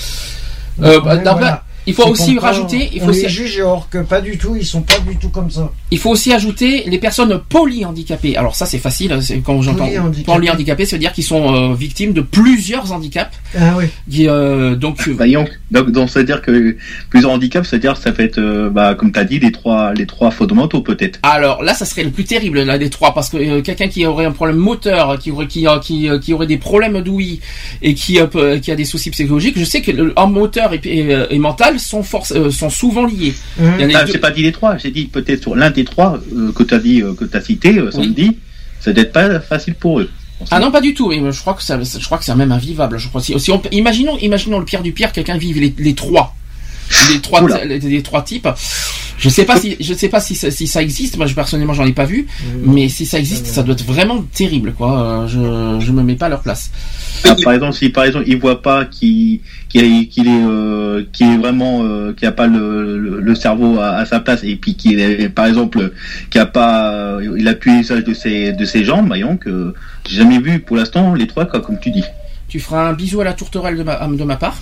Euh, 0.82 1.00
bah, 1.02 1.16
voilà. 1.16 1.64
Il 1.88 1.94
faut 1.94 2.08
aussi 2.08 2.38
rajouter, 2.40 2.90
il 2.94 3.02
on 3.02 3.06
faut 3.06 3.12
les 3.12 3.26
aussi, 3.26 3.30
juge, 3.30 3.60
or 3.62 3.90
que 3.90 4.00
pas 4.00 4.22
du 4.22 4.38
tout, 4.38 4.56
ils 4.56 4.66
sont 4.66 4.82
pas 4.82 5.00
du 5.00 5.18
tout 5.18 5.30
comme 5.30 5.52
ça. 5.52 5.72
il 5.92 6.00
faut 6.00 6.10
aussi 6.10 6.34
ajouter 6.34 6.84
les 6.88 6.98
personnes 6.98 7.40
polyhandicapées. 7.50 8.38
Alors 8.38 8.56
ça 8.56 8.66
c'est 8.66 8.80
facile, 8.80 9.12
hein, 9.14 9.22
c'est 9.22 9.38
quand 9.40 9.62
j'entends 9.62 9.86
Polyhandicapées. 9.86 10.32
polyhandicapées, 10.32 10.86
ça 10.86 10.96
veut 10.96 11.00
dire 11.00 11.14
qu'ils 11.14 11.24
sont 11.24 11.54
euh, 11.54 11.76
victimes 11.76 12.14
de 12.14 12.22
plusieurs 12.22 12.92
handicaps. 12.92 13.36
Ah 13.58 13.76
oui. 13.78 13.86
Qui, 14.10 14.28
euh, 14.28 14.76
donc 14.76 15.08
euh, 15.08 15.14
Voyons. 15.16 15.46
Donc, 15.72 15.92
donc, 15.92 16.10
ça 16.10 16.20
veut 16.20 16.26
dire 16.26 16.42
que 16.42 16.76
plusieurs 17.10 17.32
handicaps, 17.32 17.68
c'est-à-dire 17.68 17.94
que 17.94 18.00
ça 18.00 18.14
fait 18.14 18.26
être, 18.26 18.38
euh, 18.40 18.70
bah, 18.70 18.96
comme 18.96 19.12
tu 19.12 19.20
as 19.20 19.24
dit, 19.24 19.40
les 19.40 19.52
trois, 19.52 19.94
les 19.94 20.06
trois 20.06 20.32
fondamentaux, 20.32 20.82
peut-être. 20.82 21.20
Alors 21.24 21.64
là, 21.64 21.74
ça 21.74 21.86
serait 21.86 22.04
le 22.04 22.12
plus 22.12 22.24
terrible 22.24 22.62
là 22.62 22.78
des 22.78 22.90
trois 22.90 23.14
parce 23.14 23.30
que 23.30 23.38
euh, 23.38 23.62
quelqu'un 23.62 23.88
qui 23.88 24.06
aurait 24.06 24.26
un 24.26 24.32
problème 24.32 24.58
moteur, 24.58 25.18
qui 25.20 25.32
aurait 25.32 25.48
qui, 25.48 25.68
euh, 25.68 25.80
qui, 25.80 26.10
euh, 26.10 26.20
qui 26.20 26.34
aurait 26.34 26.48
des 26.48 26.58
problèmes 26.58 27.02
d'ouïe 27.02 27.40
et 27.82 27.94
qui 27.94 28.20
euh, 28.20 28.60
qui 28.60 28.72
a 28.72 28.76
des 28.76 28.86
soucis 28.86 29.10
psychologiques, 29.12 29.58
je 29.58 29.64
sais 29.66 29.82
que 29.82 30.14
en 30.16 30.28
moteur 30.28 30.74
et, 30.74 30.82
et, 30.84 31.16
et 31.30 31.40
mental 31.40 31.75
sont 31.80 32.04
force, 32.04 32.32
euh, 32.34 32.50
sont 32.52 32.70
souvent. 32.70 33.08
Il 33.08 33.28
y 33.28 33.32
en 33.86 33.90
a 33.96 34.00
Ah, 34.00 34.04
deux- 34.06 34.20
pas 34.20 34.32
dit 34.32 34.44
les 34.44 34.52
trois, 34.52 34.78
j'ai 34.78 34.92
dit 34.92 35.06
peut-être 35.06 35.42
sur 35.42 35.56
l'un 35.56 35.70
des 35.72 35.86
trois 35.86 36.20
euh, 36.36 36.52
que 36.52 36.64
tu 36.64 36.74
as 36.74 36.80
dit, 36.80 37.02
euh, 37.02 37.14
que 37.14 37.26
tu 37.26 37.36
as 37.38 37.42
cité, 37.42 37.78
euh, 37.78 37.92
samedi, 37.92 38.38
ça 38.80 38.94
doit 38.94 39.04
être 39.04 39.12
pas 39.14 39.40
facile 39.40 39.76
pour 39.76 40.00
eux. 40.00 40.10
Ah 40.52 40.60
non, 40.60 40.70
pas 40.72 40.82
du 40.82 40.94
tout. 40.94 41.10
Mais 41.10 41.32
je 41.32 41.40
crois 41.40 41.54
que 41.54 41.64
ça, 41.64 41.80
je 41.82 42.06
crois 42.06 42.18
que 42.18 42.26
c'est 42.26 42.36
même 42.36 42.52
invivable. 42.52 42.98
Je 42.98 43.08
crois 43.08 43.22
si, 43.22 43.40
si 43.40 43.52
on, 43.52 43.62
imaginons, 43.72 44.18
imaginons 44.18 44.60
le 44.60 44.66
pire 44.66 44.82
du 44.82 44.92
pire, 44.92 45.12
quelqu'un 45.14 45.38
vive 45.38 45.60
les, 45.60 45.74
les 45.78 45.94
trois, 45.96 46.36
les 47.12 47.20
trois, 47.22 47.42
Oula. 47.44 47.66
les, 47.66 47.80
les 47.80 48.02
trois 48.04 48.22
types. 48.24 48.48
Je 49.18 49.30
sais 49.30 49.46
pas 49.46 49.58
si, 49.58 49.78
je 49.80 49.94
sais 49.94 50.10
pas 50.10 50.20
si 50.20 50.36
ça, 50.36 50.52
si 50.52 50.68
ça 50.68 50.82
existe. 50.82 51.16
Moi, 51.18 51.26
je, 51.26 51.34
personnellement, 51.34 51.74
j'en 51.74 51.86
ai 51.86 51.94
pas 51.94 52.04
vu. 52.06 52.28
Mais 52.64 52.90
si 52.90 53.06
ça 53.06 53.18
existe, 53.18 53.46
ça 53.48 53.64
doit 53.64 53.74
être 53.74 53.86
vraiment 53.86 54.22
terrible, 54.34 54.74
quoi. 54.74 55.24
Euh, 55.24 55.28
Je, 55.28 55.86
je 55.86 55.92
me 55.94 56.04
mets 56.04 56.16
pas 56.16 56.26
à 56.26 56.30
leur 56.30 56.42
place. 56.42 56.70
Ah, 57.24 57.36
par 57.44 57.54
exemple, 57.54 57.74
si 57.74 57.90
par 57.90 58.04
exemple 58.04 58.26
il 58.28 58.38
voit 58.38 58.62
pas 58.62 58.86
qu'il 58.86 59.40
qu'il 59.70 59.84
est, 59.84 60.06
qu'il 60.08 60.28
est, 60.28 60.44
euh, 60.46 61.04
qu'il 61.12 61.28
est 61.32 61.38
vraiment, 61.38 61.82
euh, 61.84 62.14
qu'il 62.14 62.28
a 62.28 62.32
pas 62.32 62.46
le, 62.46 63.00
le, 63.00 63.20
le 63.22 63.36
cerveau 63.36 63.80
à, 63.80 63.96
à 63.96 64.06
sa 64.06 64.20
place 64.20 64.42
et 64.44 64.56
puis 64.58 64.76
qu'il 64.76 65.00
est, 65.00 65.30
par 65.30 65.48
exemple, 65.48 65.94
qu'il 66.30 66.40
a 66.42 66.46
pas, 66.46 66.92
euh, 66.94 67.36
il 67.40 67.48
a 67.48 67.54
plus 67.56 67.78
l'usage 67.78 68.04
de 68.04 68.14
ses 68.14 68.52
de 68.52 68.66
ses 68.66 68.84
jambes, 68.84 69.08
voyons 69.08 69.38
que 69.38 69.74
j'ai 70.08 70.18
jamais 70.18 70.40
vu 70.40 70.60
pour 70.60 70.76
l'instant 70.76 71.16
les 71.16 71.26
trois 71.26 71.46
quoi, 71.46 71.62
comme 71.62 71.80
tu 71.80 71.90
dis. 71.90 72.04
Tu 72.48 72.60
feras 72.60 72.90
un 72.90 72.94
bisou 72.94 73.20
à 73.22 73.24
la 73.24 73.34
tourterelle 73.34 73.76
de 73.78 73.84
ma, 73.84 74.08
de 74.08 74.24
ma 74.24 74.36
part. 74.38 74.56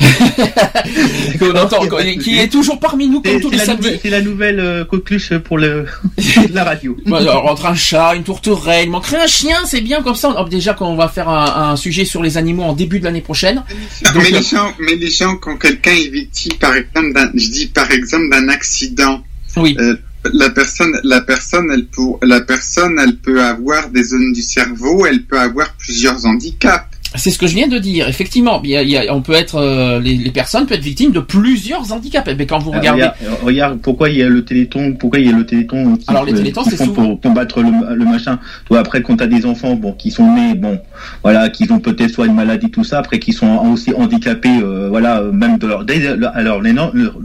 Qu'on 1.38 1.54
entend- 1.56 1.86
qui 2.20 2.38
est 2.38 2.48
toujours 2.48 2.78
parmi 2.80 3.08
nous 3.08 3.20
comme 3.22 3.32
C'est 3.34 3.40
tous 3.40 3.50
c'est 3.50 3.52
les 3.52 3.58
la, 3.58 3.64
samedis. 3.66 3.82
nouvelle- 3.86 4.00
c'est 4.02 4.10
la 4.10 4.20
nouvelle 4.22 4.60
euh, 4.60 4.84
coqueluche 4.84 5.34
pour 5.38 5.58
le 5.58 5.86
la 6.52 6.64
radio. 6.64 6.96
Alors, 7.12 7.46
entre 7.50 7.66
un 7.66 7.74
chat, 7.74 8.14
une 8.16 8.24
tourterelle, 8.24 8.84
il 8.86 8.90
manquerait 8.90 9.22
un 9.22 9.26
chien, 9.26 9.56
c'est 9.66 9.80
bien 9.80 10.02
comme 10.02 10.14
ça. 10.14 10.34
Déjà 10.50 10.74
qu'on 10.74 10.96
va 10.96 11.08
faire 11.08 11.28
un, 11.28 11.70
un 11.72 11.76
sujet 11.76 12.04
sur 12.04 12.22
les 12.22 12.36
animaux 12.36 12.64
en 12.64 12.72
début 12.72 12.98
de 12.98 13.04
l'année 13.04 13.20
prochaine. 13.20 13.62
Donc, 14.02 14.22
mais, 14.22 14.30
les 14.30 14.42
gens, 14.42 14.72
mais 14.80 14.96
les 14.96 15.10
gens, 15.10 15.36
quand 15.36 15.56
quelqu'un 15.56 15.92
est 15.92 16.08
victime, 16.08 16.52
par 16.60 16.74
exemple, 16.74 17.12
d'un, 17.14 17.30
je 17.34 17.50
dis 17.50 17.66
par 17.66 17.90
exemple 17.90 18.28
d'un 18.30 18.48
accident, 18.48 19.22
Oui. 19.56 19.76
euh, 19.78 19.96
la 20.32 20.50
personne, 20.50 20.98
la 21.04 21.20
personne, 21.20 21.70
elle 21.72 21.86
peut, 21.86 22.02
la 22.26 22.40
personne, 22.40 22.98
elle 23.02 23.16
peut 23.16 23.42
avoir 23.42 23.88
des 23.90 24.02
zones 24.02 24.32
du 24.32 24.42
cerveau, 24.42 25.06
elle 25.06 25.22
peut 25.22 25.38
avoir 25.38 25.72
plusieurs 25.74 26.26
handicaps. 26.26 26.84
C'est 27.14 27.30
ce 27.30 27.38
que 27.38 27.46
je 27.46 27.54
viens 27.54 27.68
de 27.68 27.78
dire. 27.78 28.06
Effectivement, 28.06 28.60
il 28.62 28.70
y 28.70 28.76
a- 28.76 28.82
il 28.82 28.90
y 28.90 28.96
a- 28.98 29.14
on 29.14 29.22
peut 29.22 29.32
être, 29.32 29.56
euh, 29.56 29.98
les, 29.98 30.14
les 30.14 30.30
personnes 30.30 30.66
peuvent 30.66 30.76
être 30.76 30.84
victimes 30.84 31.10
de 31.12 31.20
plusieurs 31.20 31.90
handicaps. 31.90 32.28
Mais 32.36 32.44
quand 32.46 32.58
vous 32.58 32.70
Ah, 32.74 32.78
regardez, 32.78 33.02
regarde, 33.02 33.38
regarde, 33.42 33.78
pourquoi 33.80 34.10
il 34.10 34.18
y 34.18 34.22
a 34.22 34.28
le 34.28 34.44
téléthon, 34.44 34.92
pourquoi 34.92 35.18
il 35.18 35.26
y 35.26 35.32
a 35.32 35.36
le 35.36 35.46
téléthon 35.46 35.96
qui, 35.96 36.04
Alors, 36.08 36.24
les 36.26 36.32
euh, 36.34 36.52
c'est 36.68 36.76
souvent- 36.76 36.92
pour 36.92 37.20
combattre 37.22 37.62
le, 37.62 37.94
le 37.94 38.04
machin. 38.04 38.38
Toi, 38.66 38.80
après, 38.80 39.00
quand 39.02 39.16
t'as 39.16 39.26
des 39.26 39.46
enfants, 39.46 39.74
bon, 39.74 39.92
qui 39.92 40.10
sont 40.10 40.30
nés, 40.34 40.54
bon, 40.54 40.78
voilà, 41.22 41.48
qui 41.48 41.70
ont 41.72 41.80
peut-être 41.80 42.10
soit 42.10 42.26
une 42.26 42.34
maladie, 42.34 42.70
tout 42.70 42.84
ça, 42.84 42.98
après, 42.98 43.18
qui 43.18 43.32
sont 43.32 43.56
aussi 43.72 43.92
handicapés, 43.94 44.60
euh, 44.62 44.88
voilà, 44.90 45.20
euh, 45.20 45.32
même 45.32 45.56
de 45.58 45.66
leur, 45.66 45.84
dès 45.86 46.00
leur 46.16 46.60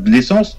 naissance, 0.06 0.58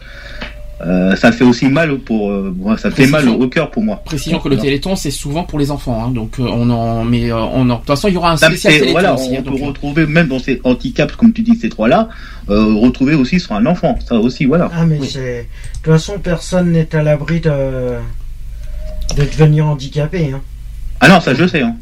euh, 0.81 1.15
ça 1.15 1.31
fait 1.31 1.45
aussi 1.45 1.67
mal 1.69 1.99
pour, 1.99 2.31
euh, 2.31 2.53
ça 2.79 2.91
fait 2.91 3.07
mal 3.07 3.23
Précision. 3.23 3.41
au 3.41 3.49
cœur 3.49 3.71
pour 3.71 3.83
moi. 3.85 4.03
précisons 4.05 4.41
que 4.41 4.49
le 4.49 4.57
téléthon 4.57 4.97
c'est 4.97 5.13
souvent 5.13 5.45
pour 5.45 5.59
les 5.61 5.71
enfants. 5.71 6.05
hein. 6.05 6.11
donc 6.11 6.39
euh, 6.41 6.47
on 6.49 6.69
en, 6.71 7.05
mais 7.05 7.31
euh, 7.31 7.37
on 7.39 7.71
en, 7.71 7.75
de 7.75 7.79
toute 7.79 7.87
façon 7.87 8.09
il 8.09 8.15
y 8.15 8.17
aura 8.17 8.33
un 8.33 8.37
spécial 8.37 8.73
téléthon 8.75 8.91
voilà, 8.93 9.15
aussi. 9.15 9.29
on 9.31 9.39
hein, 9.39 9.43
peut 9.45 9.51
donc, 9.53 9.61
euh, 9.61 9.67
retrouver 9.67 10.07
même 10.07 10.27
dans 10.29 10.41
ces 10.41 10.61
handicaps, 10.65 11.15
comme 11.17 11.33
tu 11.33 11.43
dis, 11.43 11.55
ces 11.57 11.69
trois-là, 11.69 12.09
euh, 12.51 12.75
retrouver 12.75 13.15
aussi 13.15 13.39
sur 13.39 13.53
un 13.53 13.65
enfant, 13.67 13.97
ça 14.07 14.17
aussi, 14.17 14.45
voilà. 14.47 14.69
Ah, 14.75 14.85
mais 14.85 14.99
Oui. 15.01 15.09
c'est. 15.11 15.43
De 15.43 15.47
toute 15.83 15.93
façon, 15.93 16.19
personne 16.19 16.73
n'est 16.73 16.93
à 16.95 17.03
l'abri 17.05 17.41
de. 17.41 17.51
de 19.17 19.23
devenir 19.23 19.67
handicapé. 19.67 20.33
Hein. 20.35 20.41
Ah 21.01 21.09
non, 21.09 21.21
ça 21.21 21.35
je 21.35 21.47
sais, 21.47 21.63
hein. 21.63 21.77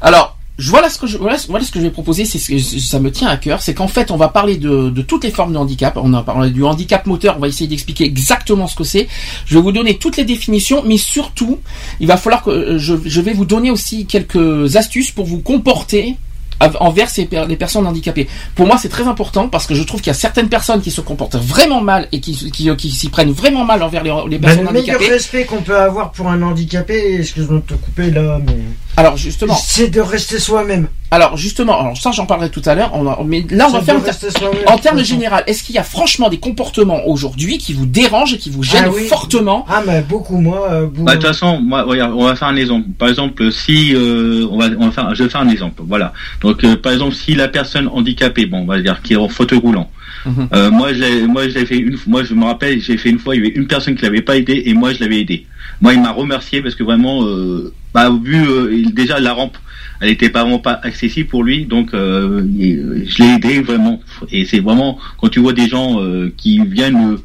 Alors, 0.00 0.37
voilà 0.58 0.90
ce 0.90 0.98
que 0.98 1.06
je 1.06 1.18
voilà, 1.18 1.38
ce- 1.38 1.46
que 1.46 1.78
je 1.78 1.84
vais 1.84 1.90
proposer, 1.90 2.24
c'est 2.24 2.38
ce 2.38 2.50
que 2.50 2.58
ça 2.58 2.98
me 2.98 3.12
tient 3.12 3.28
à 3.28 3.36
cœur, 3.36 3.62
c'est 3.62 3.74
qu'en 3.74 3.86
fait 3.86 4.10
on 4.10 4.16
va 4.16 4.28
parler 4.28 4.56
de, 4.56 4.90
toutes 5.02 5.24
les 5.24 5.30
formes 5.30 5.52
de 5.52 5.58
handicap. 5.58 5.96
On 5.96 6.12
a 6.14 6.22
parlé 6.22 6.50
du 6.50 6.64
handicap 6.64 7.06
moteur, 7.06 7.36
on 7.36 7.40
va 7.40 7.48
essayer 7.48 7.68
d'expliquer 7.68 8.04
exactement 8.04 8.66
ce 8.66 8.74
que 8.74 8.84
c'est. 8.84 9.08
Je 9.46 9.54
vais 9.54 9.60
vous 9.62 9.72
donner 9.72 9.98
toutes 9.98 10.16
les 10.16 10.24
définitions, 10.24 10.82
mais 10.84 10.96
surtout, 10.96 11.58
il 12.00 12.06
va 12.06 12.16
falloir 12.16 12.42
que 12.42 12.50
euh, 12.50 12.78
je, 12.78 13.20
vais 13.20 13.32
vous 13.32 13.44
donner 13.44 13.70
aussi 13.70 14.06
quelques 14.06 14.76
astuces 14.76 15.12
pour 15.12 15.26
vous 15.26 15.38
comporter 15.40 16.16
envers 16.80 17.08
ces 17.10 17.26
per- 17.26 17.44
les 17.48 17.56
personnes 17.56 17.86
handicapées. 17.86 18.28
Pour 18.54 18.66
moi, 18.66 18.76
c'est 18.80 18.88
très 18.88 19.04
important 19.04 19.48
parce 19.48 19.66
que 19.66 19.74
je 19.74 19.82
trouve 19.82 20.00
qu'il 20.00 20.08
y 20.08 20.16
a 20.16 20.18
certaines 20.18 20.48
personnes 20.48 20.80
qui 20.80 20.90
se 20.90 21.00
comportent 21.00 21.36
vraiment 21.36 21.80
mal 21.80 22.08
et 22.12 22.20
qui, 22.20 22.34
qui, 22.50 22.74
qui 22.76 22.90
s'y 22.90 23.08
prennent 23.08 23.32
vraiment 23.32 23.64
mal 23.64 23.82
envers 23.82 24.02
les, 24.02 24.10
les 24.28 24.38
Ben, 24.38 24.48
personnes 24.48 24.66
le 24.66 24.72
meilleur 24.72 24.96
handicapées. 24.96 25.12
respect 25.14 25.44
qu'on 25.44 25.62
peut 25.62 25.76
avoir 25.78 26.12
pour 26.12 26.28
un 26.28 26.42
handicapé, 26.42 27.16
excuse-moi 27.20 27.60
de 27.60 27.74
te 27.74 27.74
couper 27.74 28.10
là, 28.10 28.38
mais. 28.44 28.56
Alors 28.96 29.16
justement, 29.16 29.56
C'est 29.64 29.88
de 29.88 30.00
rester 30.00 30.38
soi-même. 30.40 30.88
Alors 31.10 31.36
justement, 31.36 31.80
alors 31.80 31.96
ça 31.96 32.10
j'en 32.12 32.26
parlerai 32.26 32.50
tout 32.50 32.62
à 32.66 32.74
l'heure. 32.74 32.90
on 32.94 33.06
en- 33.06 33.24
Mais 33.24 33.44
là 33.50 33.66
on 33.68 33.72
va 33.72 33.80
faire 33.82 34.00
soi-même. 34.00 34.58
en 34.66 34.78
termes 34.78 35.02
général. 35.02 35.42
Est-ce 35.46 35.62
qu'il 35.62 35.74
y 35.74 35.78
a 35.78 35.82
franchement 35.82 36.28
des 36.28 36.38
comportements 36.38 37.06
aujourd'hui 37.06 37.58
qui 37.58 37.72
vous 37.72 37.86
dérangent 37.86 38.34
et 38.34 38.38
qui 38.38 38.50
vous 38.50 38.62
gênent 38.62 38.84
Ah 38.88 38.92
oui. 38.94 39.06
fortement 39.06 39.64
Ah, 39.68 39.82
mais 39.86 40.02
beaucoup, 40.02 40.38
moi. 40.38 40.68
euh, 40.70 40.86
beaucoup- 40.86 41.04
Bah, 41.04 41.12
de 41.12 41.18
toute 41.20 41.26
façon, 41.28 41.60
moi, 41.60 41.82
regarde, 41.82 42.12
on 42.16 42.24
va 42.24 42.36
faire 42.36 42.48
un 42.48 42.56
exemple. 42.56 42.86
Par 42.98 43.08
exemple, 43.08 43.50
si 43.52 43.94
euh, 43.94 44.46
on 44.50 44.58
va, 44.58 44.66
on 44.78 44.86
va 44.86 44.90
faire, 44.92 45.14
je 45.14 45.22
vais 45.24 45.30
faire 45.30 45.40
un 45.40 45.48
exemple. 45.48 45.82
Voilà. 45.86 46.12
Donc, 46.42 46.62
euh, 46.64 46.76
par 46.76 46.92
exemple, 46.92 47.14
si 47.14 47.34
la 47.34 47.48
personne 47.48 47.88
handicapée, 47.88 48.46
bon, 48.46 48.58
on 48.58 48.66
va 48.66 48.80
dire, 48.80 49.00
qui 49.02 49.14
est 49.14 49.16
en 49.16 49.28
fauteuil 49.28 49.58
roulant. 49.60 49.90
Mhm. 50.26 50.48
euh, 50.52 50.70
moi, 50.70 50.92
je 50.92 50.98
l'ai, 50.98 51.26
moi, 51.26 51.48
je 51.48 51.54
l'ai 51.58 51.64
fait 51.64 51.78
une, 51.78 51.96
moi, 52.06 52.24
je 52.24 52.34
me 52.34 52.44
rappelle, 52.44 52.80
j'ai 52.82 52.96
fait 52.98 53.08
une 53.08 53.18
fois, 53.20 53.36
il 53.36 53.44
y 53.44 53.46
avait 53.46 53.54
une 53.56 53.66
personne 53.68 53.94
qui 53.94 54.02
l'avait 54.02 54.20
pas 54.20 54.36
aidé 54.36 54.62
et 54.66 54.74
moi, 54.74 54.92
je 54.92 55.00
l'avais 55.00 55.20
aidé. 55.20 55.46
Moi, 55.80 55.94
il 55.94 56.02
m'a 56.02 56.10
remercié 56.10 56.60
parce 56.60 56.74
que 56.74 56.82
vraiment, 56.82 57.24
euh, 57.24 57.72
bah, 57.94 58.10
vu 58.22 58.44
euh, 58.46 58.74
il- 58.74 58.92
déjà 58.94 59.20
la 59.20 59.32
rampe, 59.32 59.56
elle 60.00 60.10
était 60.10 60.30
pas 60.30 60.42
vraiment 60.42 60.58
pas 60.58 60.78
accessible 60.82 61.28
pour 61.28 61.42
lui, 61.44 61.64
donc 61.66 61.92
euh, 61.94 62.42
il- 62.56 63.04
je 63.08 63.22
l'ai 63.22 63.34
aidé 63.34 63.60
vraiment. 63.60 64.00
Et 64.30 64.44
c'est 64.44 64.60
vraiment 64.60 64.98
quand 65.20 65.28
tu 65.28 65.40
vois 65.40 65.52
des 65.52 65.68
gens 65.68 66.00
euh, 66.00 66.32
qui 66.36 66.60
viennent 66.64 67.12
euh, 67.14 67.16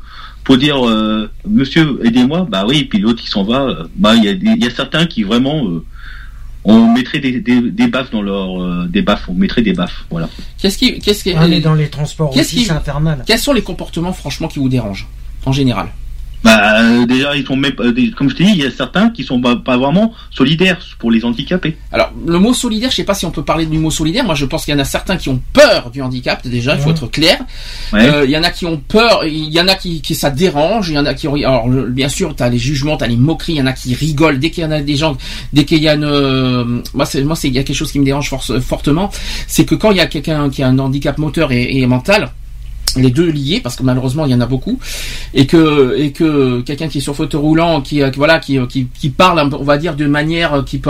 pour 0.43 0.57
dire 0.57 0.87
euh, 0.87 1.29
Monsieur, 1.47 1.99
aidez-moi, 2.03 2.47
bah 2.49 2.65
oui, 2.67 2.79
et 2.79 2.85
puis 2.85 2.99
l'autre 2.99 3.21
qui 3.21 3.29
s'en 3.29 3.43
va, 3.43 3.61
euh, 3.63 3.83
bah 3.95 4.15
il 4.15 4.23
y 4.23 4.27
a, 4.27 4.31
y 4.33 4.71
certains 4.71 5.05
qui 5.05 5.23
vraiment 5.23 5.65
euh, 5.67 5.83
on 6.65 6.93
mettrait 6.93 7.19
des, 7.19 7.39
des, 7.41 7.59
des 7.61 7.87
baffes 7.87 8.11
dans 8.11 8.21
leur 8.21 8.61
euh, 8.63 8.85
des 8.87 9.01
baffes, 9.01 9.25
on 9.27 9.33
mettrait 9.33 9.61
des 9.61 9.73
baffes, 9.73 10.05
voilà. 10.09 10.29
Qu'est-ce 10.57 10.77
qui, 10.77 10.97
qu'est-ce 10.99 11.23
qui, 11.23 11.33
Ah, 11.37 11.45
mais 11.47 11.59
dans 11.59 11.73
les 11.75 11.89
transports 11.89 12.31
Qu'est-ce 12.31 12.47
aussi, 12.49 12.57
qui- 12.59 12.65
c'est 12.65 12.71
infernal. 12.71 13.23
quels 13.27 13.39
sont 13.39 13.53
les 13.53 13.61
comportements 13.61 14.13
franchement 14.13 14.47
qui 14.47 14.59
vous 14.59 14.69
dérangent 14.69 15.07
en 15.45 15.51
général? 15.51 15.87
Bah 16.43 16.81
euh, 16.81 17.05
déjà 17.05 17.35
ils 17.35 17.45
sont 17.45 17.55
même 17.55 17.71
euh, 17.79 17.93
comme 18.17 18.29
je 18.29 18.35
t'ai 18.35 18.43
dit, 18.43 18.51
il 18.51 18.57
y 18.63 18.65
a 18.65 18.71
certains 18.71 19.09
qui 19.09 19.23
sont 19.23 19.39
pas, 19.39 19.77
vraiment 19.77 20.13
solidaires 20.29 20.77
pour 20.99 21.09
les 21.11 21.23
handicapés. 21.23 21.77
Alors, 21.91 22.11
le 22.27 22.37
mot 22.39 22.53
solidaire, 22.53 22.89
je 22.91 22.97
sais 22.97 23.03
pas 23.05 23.13
si 23.13 23.25
on 23.25 23.31
peut 23.31 23.43
parler 23.43 23.65
du 23.65 23.77
mot 23.77 23.89
solidaire. 23.91 24.25
Moi, 24.25 24.35
je 24.35 24.45
pense 24.45 24.65
qu'il 24.65 24.73
y 24.73 24.77
en 24.77 24.79
a 24.79 24.83
certains 24.85 25.15
qui 25.17 25.29
ont 25.29 25.41
peur 25.53 25.89
du 25.89 26.01
handicap. 26.01 26.45
Déjà, 26.47 26.75
il 26.75 26.81
faut 26.81 26.87
Ouais. 26.89 26.95
être 26.95 27.07
clair. 27.07 27.37
Ouais. 27.93 28.05
Euh, 28.07 28.25
Il 28.25 28.31
y 28.31 28.37
en 28.37 28.43
a 28.43 28.49
qui 28.51 28.65
ont 28.65 28.77
peur. 28.77 29.25
Il 29.25 29.51
y 29.53 29.59
en 29.61 29.67
a 29.67 29.75
qui, 29.75 30.01
qui 30.01 30.15
ça 30.15 30.29
dérange. 30.29 30.89
Il 30.89 30.95
y 30.95 30.99
en 30.99 31.05
a 31.05 31.13
qui. 31.13 31.27
Alors, 31.27 31.67
bien 31.69 32.09
sûr, 32.09 32.35
t'as 32.35 32.49
les 32.49 32.57
jugements, 32.57 32.97
t'as 32.97 33.07
les 33.07 33.15
moqueries. 33.17 33.53
Il 33.53 33.57
y 33.59 33.61
en 33.61 33.65
a 33.67 33.73
qui 33.73 33.93
rigolent 33.95 34.39
dès 34.39 34.51
qu'il 34.51 34.63
y 34.63 34.67
en 34.67 34.71
a 34.71 34.81
des 34.81 34.95
gens, 34.97 35.15
dès 35.53 35.63
qu'il 35.65 35.81
y 35.81 35.87
a 35.87 35.93
une. 35.95 36.03
euh, 36.03 36.81
moi, 36.93 37.05
c'est 37.05 37.23
moi, 37.23 37.35
c'est 37.35 37.47
il 37.47 37.53
y 37.55 37.59
a 37.59 37.63
quelque 37.63 37.75
chose 37.77 37.91
qui 37.91 37.99
me 37.99 38.05
dérange 38.05 38.29
force- 38.29 38.59
fortement. 38.59 39.09
C'est 39.47 39.65
que 39.65 39.75
quand 39.75 39.91
il 39.91 39.97
y 39.97 40.01
a 40.01 40.07
quelqu'un 40.07 40.49
qui 40.49 40.61
a 40.63 40.67
un 40.67 40.77
handicap 40.79 41.17
moteur 41.17 41.51
et, 41.53 41.77
et 41.77 41.85
mental. 41.87 42.31
Les 42.97 43.09
deux 43.11 43.29
liés 43.29 43.59
parce 43.61 43.75
que 43.75 43.83
malheureusement 43.83 44.25
il 44.25 44.31
y 44.31 44.35
en 44.35 44.41
a 44.41 44.45
beaucoup 44.45 44.79
et 45.33 45.47
que 45.47 45.95
et 45.97 46.11
que 46.11 46.61
quelqu'un 46.61 46.87
qui 46.87 46.99
est 46.99 47.01
sur 47.01 47.15
fauteuil 47.15 47.41
roulant 47.41 47.81
qui 47.81 48.01
euh, 48.01 48.11
voilà 48.15 48.39
qui 48.39 48.59
qui, 48.67 48.87
qui 48.99 49.09
parle 49.09 49.39
on 49.53 49.63
va 49.63 49.77
dire 49.77 49.95
de 49.95 50.05
manière 50.05 50.53
euh, 50.55 50.61
qui 50.63 50.81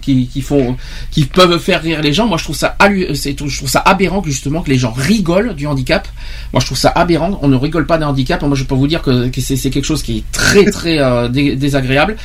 qui 0.00 0.26
qui 0.26 0.40
font 0.40 0.76
qui 1.10 1.24
peuvent 1.24 1.58
faire 1.58 1.82
rire 1.82 2.00
les 2.02 2.12
gens 2.12 2.26
moi 2.26 2.38
je 2.38 2.44
trouve 2.44 2.56
ça 2.56 2.76
je 2.80 3.56
trouve 3.56 3.68
ça 3.68 3.80
aberrant 3.80 4.20
que 4.22 4.30
justement 4.30 4.62
que 4.62 4.70
les 4.70 4.78
gens 4.78 4.92
rigolent 4.92 5.54
du 5.54 5.66
handicap. 5.66 6.08
Moi 6.52 6.60
je 6.60 6.66
trouve 6.66 6.78
ça 6.78 6.90
aberrant. 6.90 7.38
On 7.42 7.48
ne 7.48 7.56
rigole 7.56 7.86
pas 7.86 7.98
d'un 7.98 8.08
handicap. 8.08 8.42
Moi 8.42 8.56
je 8.56 8.64
peux 8.64 8.74
vous 8.74 8.86
dire 8.86 9.02
que, 9.02 9.30
c'est 9.38 9.70
quelque 9.70 9.84
chose 9.84 10.02
qui 10.02 10.18
est 10.18 10.24
très 10.32 10.64
très 10.70 10.98
euh, 10.98 11.28
dé- 11.28 11.56
désagréable. 11.56 12.16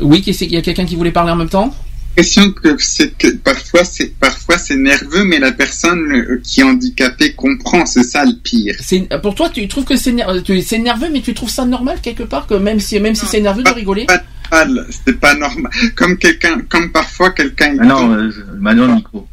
Oui 0.00 0.22
il 0.26 0.52
y 0.52 0.56
a 0.56 0.62
quelqu'un 0.62 0.84
qui 0.84 0.96
voulait 0.96 1.12
parler 1.12 1.32
en 1.32 1.36
même 1.36 1.48
temps? 1.48 1.74
L'impression 2.16 2.50
que 2.52 2.76
c'est 2.78 3.16
que 3.16 3.28
parfois 3.36 3.84
c'est 3.84 4.18
parfois 4.18 4.58
c'est 4.58 4.76
nerveux, 4.76 5.24
mais 5.24 5.38
la 5.38 5.52
personne 5.52 6.12
euh, 6.12 6.40
qui 6.42 6.60
est 6.60 6.64
handicapée 6.64 7.32
comprend. 7.34 7.86
C'est 7.86 8.02
ça 8.04 8.24
le 8.24 8.32
pire. 8.42 8.74
c'est 8.80 9.08
pour 9.22 9.34
toi 9.34 9.48
tu 9.48 9.66
trouves 9.68 9.84
que 9.84 9.96
c'est 9.96 10.12
nerveux 10.12 11.08
mais 11.12 11.20
tu 11.20 11.34
trouves 11.34 11.50
ça 11.50 11.64
normal 11.64 11.98
quelque 12.02 12.22
part 12.24 12.46
que 12.46 12.54
même 12.54 12.80
si 12.80 12.98
même 13.00 13.14
si 13.14 13.26
c'est 13.26 13.40
nerveux 13.40 13.62
de 13.62 13.70
rigoler? 13.70 14.06
Pas 14.06 14.64
normal, 14.64 14.86
c'est 14.90 15.18
pas 15.18 15.34
normal. 15.34 15.72
Comme 15.96 16.18
quelqu'un, 16.18 16.60
comme 16.68 16.92
parfois 16.92 17.30
quelqu'un. 17.30 17.76
Ah 17.80 17.84
non, 17.86 18.12
euh, 18.14 18.30
maintenant 18.58 18.94
Nico. 18.96 19.26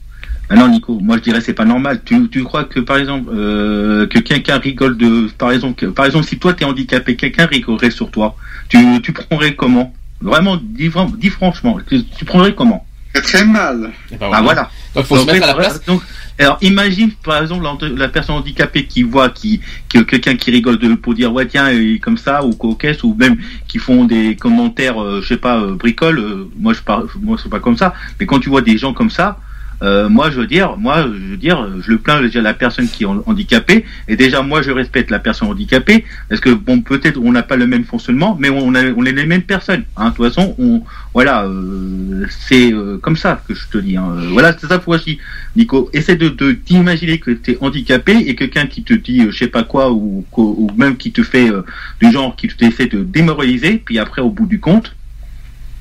Ah 0.52 0.56
non 0.56 0.70
Nico, 0.70 0.98
moi 1.00 1.18
je 1.18 1.24
dirais 1.24 1.42
c'est 1.42 1.54
pas 1.54 1.66
normal. 1.66 2.02
Tu, 2.06 2.28
tu 2.30 2.44
crois 2.44 2.64
que 2.64 2.80
par 2.80 2.98
exemple 2.98 3.30
euh, 3.34 4.08
que 4.08 4.20
quelqu'un 4.20 4.58
rigole 4.58 4.98
de 4.98 5.28
par 5.38 5.52
exemple 5.52 5.76
que- 5.76 5.86
par 5.92 6.06
exemple 6.06 6.26
si 6.26 6.40
toi 6.40 6.54
t'es 6.54 6.64
handicapé, 6.66 7.16
quelqu'un 7.18 7.46
rigolerait 7.46 7.92
sur 7.92 8.10
toi. 8.10 8.36
Tu 8.70 8.78
tu 9.02 9.12
prendrais 9.12 9.54
comment? 9.56 9.94
Vraiment 10.22 10.58
dis, 10.58 10.90
dis 11.18 11.30
franchement, 11.30 11.78
tu, 11.88 12.04
tu 12.06 12.26
prendrais 12.26 12.54
comment? 12.54 12.86
Très, 13.14 13.22
très 13.22 13.46
mal. 13.46 13.92
Ah 14.22 14.42
voilà. 14.42 14.70
donc 14.94 15.06
faut 15.06 15.18
se 15.18 15.26
mettre 15.26 15.44
à 15.46 15.48
la 15.48 15.54
place 15.56 15.84
donc, 15.86 16.02
alors 16.38 16.58
imagine 16.62 17.12
par 17.12 17.42
exemple 17.42 17.64
la, 17.64 17.90
la 17.90 18.08
personne 18.08 18.36
handicapée 18.36 18.86
qui 18.86 19.02
voit 19.02 19.30
qui, 19.30 19.62
que 19.90 20.00
quelqu'un 20.00 20.36
qui 20.36 20.52
rigole 20.52 20.78
de 20.78 20.94
pour 20.94 21.16
dire 21.16 21.34
ouais 21.34 21.48
tiens 21.48 21.72
il 21.72 21.96
est 21.96 22.00
comme 22.00 22.18
ça 22.18 22.46
ou 22.46 22.54
coquesse 22.54 23.04
ou 23.04 23.16
même 23.18 23.38
qui 23.68 23.80
font 23.80 24.06
des 24.06 24.36
commentaires 24.36 25.02
euh, 25.02 25.22
je 25.22 25.28
sais 25.28 25.38
pas 25.38 25.60
euh, 25.60 25.76
bricole 25.76 26.20
euh, 26.20 26.50
moi 26.58 26.74
je 26.74 26.82
parle 26.82 27.08
moi 27.20 27.38
c'est 27.42 27.50
pas 27.50 27.60
comme 27.60 27.78
ça 27.78 27.94
mais 28.20 28.28
quand 28.28 28.40
tu 28.40 28.50
vois 28.50 28.62
des 28.62 28.78
gens 28.78 28.94
comme 28.94 29.10
ça 29.10 29.40
euh, 29.82 30.10
moi 30.10 30.30
je 30.30 30.40
veux 30.40 30.48
dire 30.48 30.78
moi 30.78 31.04
je 31.04 31.32
veux 31.32 31.38
dire 31.38 31.68
je 31.82 31.92
le 31.92 31.98
plains 31.98 32.22
déjà 32.22 32.42
la 32.42 32.54
personne 32.54 32.88
qui 32.88 33.04
est 33.04 33.06
han- 33.06 33.24
handicapée 33.26 33.86
et 34.08 34.16
déjà 34.16 34.42
moi 34.42 34.62
je 34.62 34.72
respecte 34.72 35.10
la 35.12 35.20
personne 35.20 35.48
handicapée 35.48 36.06
parce 36.28 36.42
que 36.42 36.50
bon 36.50 36.82
peut-être 36.82 37.20
on 37.22 37.32
n'a 37.32 37.44
pas 37.44 37.56
le 37.56 37.68
même 37.68 37.84
fonctionnement 37.86 38.38
mais 38.40 38.50
on 38.50 38.74
est 38.76 39.12
les 39.12 39.26
mêmes 39.26 39.44
personnes 39.44 39.84
hein. 39.98 40.10
de 40.10 40.16
toute 40.16 40.26
façon 40.26 40.56
on 40.60 40.84
voilà 41.14 41.46
euh, 41.46 42.26
c'est 42.30 42.72
euh, 42.74 42.98
comme 42.98 43.16
ça 43.16 43.42
que 43.48 43.54
je 43.54 43.68
te 43.68 43.78
dis 43.78 43.98
hein. 43.98 44.12
Euh, 44.18 44.28
voilà 44.32 44.56
c'est 44.58 44.68
ça 44.68 44.80
fois-ci 44.80 45.20
Nico, 45.56 45.90
essaie 45.94 46.16
de 46.16 46.30
t'imaginer 46.52 47.20
que 47.20 47.32
tu 47.32 47.52
es 47.52 47.58
handicapé 47.62 48.14
et 48.28 48.36
quelqu'un 48.36 48.68
qui 48.68 48.84
te 48.84 48.94
dit 48.94 49.22
euh, 49.22 49.32
je 49.32 49.38
sais 49.38 49.48
pas 49.48 49.64
quoi 49.64 49.92
ou, 49.92 50.26
ou 50.38 50.72
même 50.78 50.98
qui 50.98 51.12
te 51.12 51.24
fait 51.24 51.50
euh, 51.50 51.64
du 52.02 52.12
genre 52.12 52.36
qui 52.36 52.48
t'essaie 52.48 52.88
de 52.88 53.04
démoraliser, 53.04 53.82
puis 53.84 54.00
après 54.00 54.22
au 54.22 54.30
bout 54.30 54.46
du 54.46 54.60
compte, 54.60 54.96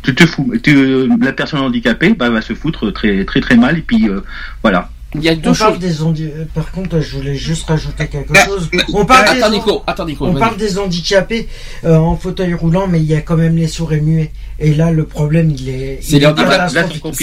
tu 0.02 0.14
te 0.14 0.24
fous, 0.26 0.52
tu- 0.62 1.08
la 1.20 1.32
personne 1.32 1.60
handicapée 1.60 2.14
bah, 2.14 2.30
va 2.30 2.40
se 2.42 2.54
foutre 2.54 2.90
très 2.92 3.24
très 3.24 3.40
très 3.40 3.56
mal 3.56 3.78
et 3.78 3.82
puis 3.82 4.08
euh, 4.08 4.20
voilà. 4.62 4.90
il 5.14 5.22
y 5.22 5.28
a 5.28 5.34
deux 5.34 5.50
On 5.50 5.54
parle 5.54 5.72
choses 5.74 5.80
des 5.80 6.02
handi- 6.02 6.24
euh, 6.32 6.44
Par 6.54 6.70
contre, 6.70 7.00
je 7.00 7.16
voulais 7.16 7.34
juste 7.34 7.66
rajouter 7.66 8.06
quelque 8.06 8.32
Ah, 8.36 8.44
chose. 8.46 8.68
mais- 8.72 8.78
On 8.94 9.04
parle 9.04 9.34
des 9.34 9.42
attends 9.42 9.50
Nico 9.50 9.82
attends 9.86 10.04
Nico 10.06 10.26
On 10.26 10.32
vas-y. 10.32 10.40
parle 10.40 10.56
des 10.56 10.78
handicapés 10.78 11.48
euh, 11.84 11.96
en 11.96 12.16
fauteuil 12.16 12.54
roulant, 12.54 12.86
mais 12.86 13.00
il 13.00 13.06
y 13.06 13.14
a 13.14 13.20
quand 13.22 13.36
même 13.36 13.56
les 13.56 13.66
sourds 13.68 13.92
et 13.92 14.00
muets. 14.00 14.30
Et 14.60 14.74
là, 14.74 14.90
le 14.90 15.04
problème, 15.04 15.50
il 15.50 15.68
est. 15.68 15.98
C'est 16.02 16.20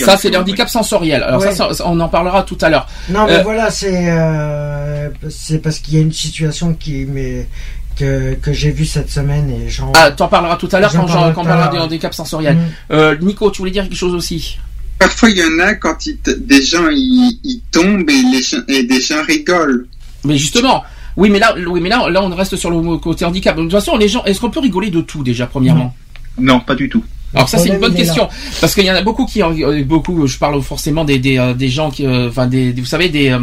ça 0.04 0.18
c'est 0.18 0.30
les 0.30 0.38
handicaps 0.38 0.72
sensoriels 0.72 1.24
alors 1.24 1.42
Ouais. 1.42 1.54
ça, 1.54 1.74
ça, 1.74 1.84
on 1.88 2.00
en 2.00 2.10
parlera 2.10 2.44
tout 2.44 2.58
à 2.62 2.70
l'heure 2.70 2.88
Non, 3.10 3.26
mais 3.28 3.36
Euh, 3.40 3.44
voilà, 3.44 3.70
c'est 3.72 4.10
euh, 4.10 5.10
c'est 5.30 5.60
parce 5.60 5.80
qu'il 5.80 5.96
y 5.96 5.98
a 5.98 6.02
une 6.02 6.14
situation 6.14 6.74
qui 6.74 7.06
mais 7.06 7.48
que, 7.96 8.34
que 8.36 8.54
j'ai 8.54 8.72
vue 8.72 8.86
cette 8.86 9.10
semaine 9.10 9.50
et 9.50 9.70
j'en. 9.70 9.92
ah 9.96 10.12
t'en 10.12 10.28
parleras 10.28 10.58
tout 10.58 10.70
à 10.72 10.80
l'heure 10.80 10.92
quand, 10.92 11.06
quand 11.08 11.42
on 11.42 11.46
parlera 11.46 11.68
des 11.70 11.78
handicaps 11.78 12.16
sensoriels 12.16 12.56
Mm. 12.58 12.62
euh, 12.92 13.16
Nico 13.22 13.50
tu 13.52 13.60
voulais 13.60 13.72
dire 13.72 13.84
quelque 13.84 13.96
chose 13.96 14.14
aussi? 14.14 14.58
Parfois 15.00 15.30
il 15.30 15.38
y 15.38 15.44
en 15.44 15.60
a 15.66 15.74
quand 15.76 15.98
des 16.38 16.62
gens 16.62 16.88
ils, 16.92 17.40
ils 17.44 17.62
tombent 17.72 18.10
et 18.10 18.22
les 18.34 18.42
gens, 18.42 18.58
et 18.68 18.84
des 18.84 19.02
gens 19.02 19.24
rigolent. 19.28 19.88
Mais 20.24 20.38
justement, 20.38 20.84
oui, 21.18 21.30
mais 21.30 21.40
là, 21.40 21.54
oui, 21.68 21.80
mais 21.82 21.90
là, 21.90 22.10
là, 22.10 22.24
on 22.24 22.30
reste 22.34 22.56
sur 22.56 22.70
le 22.72 22.98
côté 22.98 23.26
handicap. 23.26 23.56
De 23.56 23.62
toute 23.64 23.72
façon, 23.72 23.96
les 23.98 24.08
gens, 24.08 24.24
est-ce 24.26 24.40
qu'on 24.40 24.50
peut 24.50 24.60
rigoler 24.60 24.90
de 24.90 25.02
tout 25.02 25.24
déjà, 25.24 25.46
premièrement? 25.48 25.94
Non, 26.40 26.60
pas 26.62 26.76
du 26.76 26.90
tout. 26.90 27.04
Alors 27.34 27.50
ça, 27.50 27.58
c'est 27.58 27.68
une 27.70 27.80
bonne 27.80 27.94
question 27.94 28.30
parce 28.62 28.74
qu'il 28.74 28.86
y 28.86 28.92
en 28.92 28.96
a 28.96 29.02
beaucoup 29.02 29.26
qui, 29.26 29.44
euh, 29.44 29.84
beaucoup, 29.84 30.26
je 30.26 30.38
parle 30.38 30.62
forcément 30.62 31.04
des 31.04 31.20
des, 31.20 31.38
euh, 31.38 31.54
des 31.54 31.68
gens 31.70 31.92
qui, 31.92 32.06
euh, 32.06 32.30
enfin 32.30 32.48
des, 32.48 32.72
des- 32.72 32.82
vous 32.82 32.88
savez 32.88 33.10
des 33.10 33.30
euh, 33.32 33.40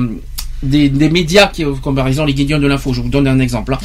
des, 0.63 0.89
des 0.89 1.11
médias 1.11 1.49
qui, 1.49 1.65
euh, 1.65 1.73
comme 1.83 1.95
par 1.97 2.07
exemple 2.09 2.29
les 2.29 2.35
Guignons 2.35 2.59
de 2.59 2.67
l'info, 2.67 2.93
je 2.93 3.01
vous 3.01 3.09
donne 3.09 3.27
un 3.27 3.39
exemple. 3.41 3.75
hein. 3.75 3.79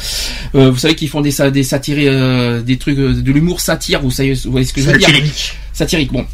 Euh, 0.54 0.70
vous 0.70 0.78
savez 0.78 0.94
qu'ils 0.94 1.08
font 1.08 1.20
des 1.20 1.32
des 1.50 1.62
satires, 1.62 1.96
euh, 2.00 2.60
des 2.62 2.76
trucs, 2.78 2.96
de 2.98 3.32
l'humour 3.32 3.60
satire. 3.60 4.00
Vous 4.00 4.10
savez, 4.10 4.34
vous 4.34 4.50
voyez 4.50 4.66
ce 4.66 4.72
que 4.72 4.80
je 4.80 4.90
veux 4.90 4.98
dire? 4.98 5.08
Satirique. 5.08 5.52
Satirique. 5.72 6.12
Bon, 6.12 6.24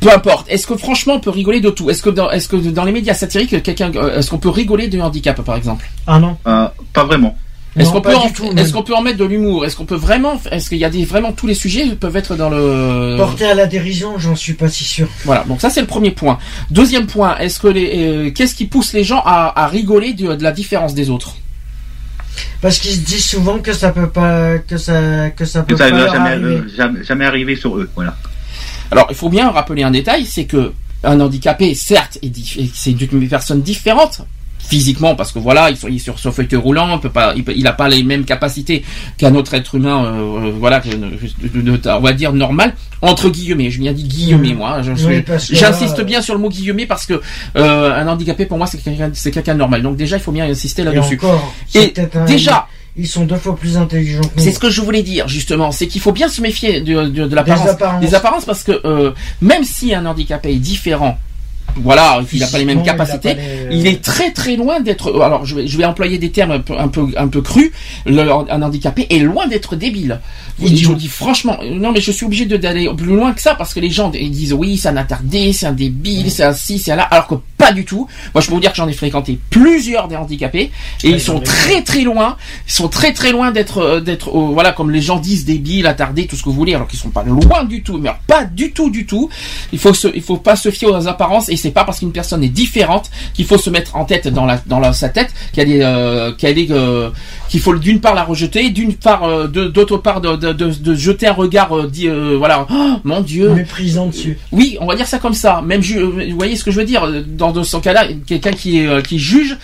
peu 0.00 0.12
importe. 0.12 0.46
Est-ce 0.50 0.66
que 0.66 0.76
franchement, 0.76 1.14
on 1.14 1.20
peut 1.20 1.30
rigoler 1.30 1.60
de 1.60 1.70
tout? 1.70 1.88
Est-ce 1.90 2.02
que 2.02 2.10
dans, 2.10 2.30
est-ce 2.30 2.48
que 2.48 2.56
dans 2.56 2.84
les 2.84 2.92
médias 2.92 3.14
satiriques, 3.14 3.62
quelqu'un, 3.62 3.90
est-ce 3.92 4.30
qu'on 4.30 4.38
peut 4.38 4.48
rigoler 4.50 4.88
de 4.88 5.00
handicap, 5.00 5.40
par 5.42 5.56
exemple? 5.56 5.88
Ah 6.06 6.18
non. 6.18 6.36
Euh, 6.46 6.66
pas 6.92 7.04
vraiment. 7.04 7.36
Est-ce 7.76 7.90
qu'on 7.90 8.00
peut, 8.00 8.14
en- 8.16 8.26
du 8.26 8.32
tout, 8.32 8.44
est-ce 8.46 8.54
même. 8.54 8.72
qu'on 8.72 8.82
peut 8.82 8.94
en 8.94 9.02
mettre 9.02 9.18
de 9.18 9.24
l'humour? 9.24 9.64
Est-ce 9.66 9.76
qu'on 9.76 9.84
peut 9.84 9.96
vraiment, 9.96 10.40
est-ce 10.50 10.68
qu'il 10.70 10.78
y 10.78 10.84
a 10.84 10.88
des 10.90 11.04
vraiment 11.04 11.32
tous 11.32 11.46
les 11.46 11.54
sujets 11.54 11.86
peuvent 11.94 12.16
être 12.16 12.34
dans 12.34 12.48
le 12.48 13.16
Porter 13.18 13.44
à 13.46 13.54
la 13.54 13.66
dérision, 13.66 14.18
j'en 14.18 14.34
suis 14.34 14.54
pas 14.54 14.68
si 14.68 14.84
sûr. 14.84 15.08
voilà. 15.24 15.44
Donc 15.44 15.60
ça 15.60 15.68
c'est 15.68 15.82
le 15.82 15.86
premier 15.86 16.10
point. 16.10 16.38
Deuxième 16.70 17.06
point, 17.06 17.36
est-ce 17.38 17.60
que 17.60 17.68
les, 17.68 17.92
euh, 18.08 18.30
qu'est-ce 18.30 18.54
qui 18.54 18.66
pousse 18.66 18.92
les 18.94 19.04
gens 19.04 19.22
à, 19.26 19.52
à 19.62 19.66
rigoler 19.68 20.14
de, 20.14 20.34
de 20.34 20.42
la 20.42 20.52
différence 20.52 20.94
des 20.94 21.10
autres? 21.10 21.36
Parce 22.60 22.78
qu'ils 22.78 22.92
se 22.92 22.98
disent 23.00 23.24
souvent 23.26 23.58
que 23.58 23.72
ça 23.72 23.90
peut 23.92 24.08
pas, 24.08 24.58
que 24.58 24.76
ça, 24.78 25.30
que 25.30 25.44
ça 25.44 25.62
peut 25.62 25.74
Que 25.74 25.78
ça 25.78 25.90
pas 25.90 25.96
leur 25.96 26.12
jamais, 26.14 26.30
arriver. 26.30 26.46
euh, 26.46 26.68
jamais, 26.76 27.04
jamais 27.04 27.24
arriver 27.26 27.56
sur 27.56 27.76
eux. 27.78 27.88
Voilà. 27.94 28.16
Alors 28.90 29.06
il 29.10 29.16
faut 29.16 29.28
bien 29.28 29.50
rappeler 29.50 29.82
un 29.82 29.90
détail, 29.90 30.24
c'est 30.26 30.44
que 30.44 30.72
un 31.04 31.20
handicapé, 31.20 31.74
certes, 31.74 32.18
c'est 32.74 32.90
une 32.92 33.28
personne 33.28 33.60
différente 33.62 34.22
physiquement 34.58 35.14
parce 35.14 35.30
que 35.30 35.38
voilà 35.38 35.70
il, 35.70 35.94
est 35.94 35.98
sur 35.98 36.18
son 36.18 36.32
fauteuil 36.32 36.58
roulant 36.58 36.92
on 36.92 36.98
peut 36.98 37.10
pas 37.10 37.34
il, 37.36 37.44
peut- 37.44 37.52
il 37.56 37.66
a 37.68 37.72
pas 37.72 37.88
les 37.88 38.02
mêmes 38.02 38.24
capacités 38.24 38.82
qu'un 39.16 39.34
autre 39.36 39.54
être 39.54 39.76
humain 39.76 40.04
euh, 40.06 40.48
euh, 40.48 40.52
voilà 40.58 40.82
on 41.86 42.00
va 42.00 42.12
dire 42.12 42.32
normal 42.32 42.74
entre 43.00 43.28
guillemets 43.28 43.70
je 43.70 43.80
viens 43.80 43.92
dit 43.92 44.04
guillemets 44.04 44.48
Mhm. 44.50 44.56
moi 44.56 44.80
Oui, 45.06 45.22
que 45.22 45.32
j'insiste 45.38 45.98
là, 45.98 46.04
bien 46.04 46.20
sur 46.20 46.34
le 46.34 46.40
mot 46.40 46.48
guillemets 46.48 46.86
parce 46.86 47.06
que 47.06 47.20
euh, 47.56 47.94
un 47.94 48.08
handicapé 48.08 48.46
pour 48.46 48.58
moi 48.58 48.66
c'est 48.66 48.78
quelqu'un 48.82 49.10
c'est 49.12 49.30
quelqu'un 49.30 49.54
de 49.54 49.58
normal 49.60 49.82
donc 49.82 49.96
déjà 49.96 50.16
il 50.16 50.22
faut 50.22 50.32
bien 50.32 50.46
insister 50.46 50.82
Et 50.82 50.86
là-dessus 50.86 51.16
encore, 51.22 51.54
Et 51.74 51.94
déjà 52.26 52.66
ils 52.98 53.06
sont 53.06 53.24
deux 53.26 53.36
fois 53.36 53.54
plus 53.54 53.76
intelligents 53.76 54.22
que 54.22 54.38
nous. 54.38 54.42
C'est 54.42 54.52
ce 54.52 54.58
que 54.58 54.70
je 54.70 54.80
voulais 54.80 55.02
dire 55.02 55.28
justement, 55.28 55.70
c'est 55.70 55.86
qu'il 55.86 56.00
faut 56.00 56.12
bien 56.12 56.28
se 56.30 56.40
méfier 56.40 56.80
de, 56.80 57.04
de, 57.04 57.26
de 57.26 57.34
l'apparence, 57.36 57.68
apparences. 57.68 58.00
des 58.00 58.14
apparences 58.14 58.44
parce 58.46 58.62
que 58.64 58.72
euh, 58.86 59.12
même 59.42 59.64
si 59.64 59.94
un 59.94 60.06
handicapé 60.06 60.50
est 60.52 60.56
différent, 60.58 61.18
voilà, 61.76 62.20
il 62.32 62.40
n'a 62.40 62.46
pas 62.46 62.58
les 62.58 62.64
mêmes 62.64 62.78
il 62.80 62.84
capacités, 62.84 63.34
les- 63.34 63.76
il 63.76 63.86
est 63.86 64.02
très 64.02 64.30
très 64.32 64.56
loin 64.56 64.80
d'être. 64.80 65.20
Alors 65.20 65.44
je 65.44 65.56
vais, 65.56 65.66
je 65.66 65.76
vais 65.76 65.84
employer 65.84 66.16
des 66.18 66.30
termes 66.30 66.52
un 66.52 66.60
peu 66.60 66.78
un 66.78 66.88
peu, 66.88 67.06
un 67.16 67.28
peu 67.28 67.42
crus. 67.42 67.70
Le- 68.06 68.30
un 68.30 68.62
handicapé 68.62 69.06
est 69.10 69.18
loin 69.18 69.46
d'être 69.46 69.76
débile. 69.76 70.20
Vous-. 70.58 70.68
Je 70.74 70.86
vous 70.86 70.94
dis 70.94 71.08
franchement, 71.08 71.58
euh, 71.62 71.74
non 71.74 71.92
mais 71.92 72.00
je 72.00 72.10
suis 72.10 72.24
obligé 72.24 72.46
d'aller 72.46 72.88
plus 72.96 73.14
loin 73.14 73.32
que 73.34 73.42
ça 73.42 73.54
parce 73.54 73.74
que 73.74 73.80
les 73.80 73.90
gens 73.90 74.10
ils 74.12 74.30
disent 74.30 74.54
oui 74.54 74.78
c'est 74.78 74.88
un 74.88 74.96
attardé, 74.96 75.52
c'est 75.52 75.66
un 75.66 75.72
débile, 75.72 76.30
c'est 76.30 76.44
un 76.44 76.54
ci, 76.54 76.78
c'est 76.78 76.92
un 76.92 76.96
là, 76.96 77.02
alors 77.02 77.26
que 77.26 77.34
pas 77.58 77.72
du 77.72 77.84
tout. 77.84 78.06
Moi 78.34 78.40
je 78.40 78.46
peux 78.48 78.54
vous 78.54 78.60
dire 78.60 78.70
que 78.70 78.76
j'en 78.78 78.88
ai 78.88 78.94
fréquenté 78.94 79.38
plusieurs 79.50 80.08
des 80.08 80.16
handicapés 80.16 80.70
et 81.04 81.08
ils 81.10 81.20
sont 81.20 81.40
très 81.40 81.82
très 81.82 82.02
loin, 82.02 82.36
ils 82.66 82.72
sont 82.72 82.88
très 82.88 83.12
très 83.12 83.32
loin 83.32 83.50
d'être 83.50 83.78
euh, 83.78 84.00
d'être 84.00 84.28
euh, 84.28 84.48
voilà 84.52 84.72
comme 84.72 84.90
les 84.90 85.02
gens 85.02 85.18
disent 85.18 85.44
débiles, 85.44 85.86
attardés, 85.86 86.26
tout 86.26 86.36
ce 86.36 86.42
que 86.42 86.48
vous 86.48 86.54
voulez, 86.54 86.74
alors 86.74 86.86
qu'ils 86.88 86.98
sont 86.98 87.10
pas 87.10 87.22
loin 87.24 87.64
du 87.64 87.82
tout, 87.82 87.98
mais 87.98 88.08
alors, 88.08 88.20
pas 88.26 88.44
du 88.44 88.72
tout 88.72 88.88
du 88.90 89.04
tout. 89.04 89.28
Il 89.72 89.78
faut 89.78 89.92
se, 89.94 90.08
il 90.14 90.22
faut 90.22 90.36
pas 90.38 90.56
se 90.56 90.70
fier 90.70 90.86
aux 90.88 91.06
apparences 91.08 91.48
et 91.48 91.55
c'est 91.56 91.70
pas 91.70 91.84
parce 91.84 91.98
qu'une 92.00 92.12
personne 92.12 92.42
est 92.44 92.48
différente 92.48 93.10
qu'il 93.34 93.44
faut 93.46 93.58
se 93.58 93.70
mettre 93.70 93.96
en 93.96 94.04
tête 94.04 94.28
dans 94.28 94.44
la 94.46 94.60
dans 94.66 94.80
la- 94.80 94.92
sa 94.92 95.08
tête 95.08 95.32
qu'elle 95.52 95.70
est 95.70 95.82
euh, 95.84 96.32
qu'elle 96.32 96.58
est 96.58 96.70
euh, 96.70 97.10
qu'il 97.48 97.60
faut 97.60 97.74
d'une 97.76 98.00
part 98.00 98.14
la 98.14 98.24
rejeter, 98.24 98.70
d'une 98.70 98.94
part 98.94 99.24
euh, 99.24 99.46
de- 99.48 99.68
d'autre 99.68 99.96
part 99.98 100.20
de, 100.20 100.36
de, 100.36 100.52
de, 100.52 100.70
de 100.72 100.94
jeter 100.94 101.26
un 101.26 101.32
regard 101.32 101.88
dit 101.88 102.08
voilà 102.38 102.66
oh, 102.70 102.96
mon 103.04 103.20
Dieu 103.20 103.50
Méprisant 103.50 104.06
dessus. 104.06 104.38
oui, 104.52 104.76
on 104.80 104.86
va 104.86 104.94
dire 104.96 105.06
ça 105.06 105.18
comme 105.18 105.34
ça. 105.34 105.62
Même 105.64 105.80
vous 105.82 106.36
voyez 106.36 106.56
ce 106.56 106.64
que 106.64 106.70
je 106.70 106.78
veux 106.80 106.84
dire 106.86 107.06
dans, 107.26 107.52
dans 107.52 107.64
ce 107.64 107.76
cas-là, 107.78 108.06
quelqu'un 108.26 108.52
qui 108.52 108.84
qui 109.06 109.18
juge. 109.18 109.56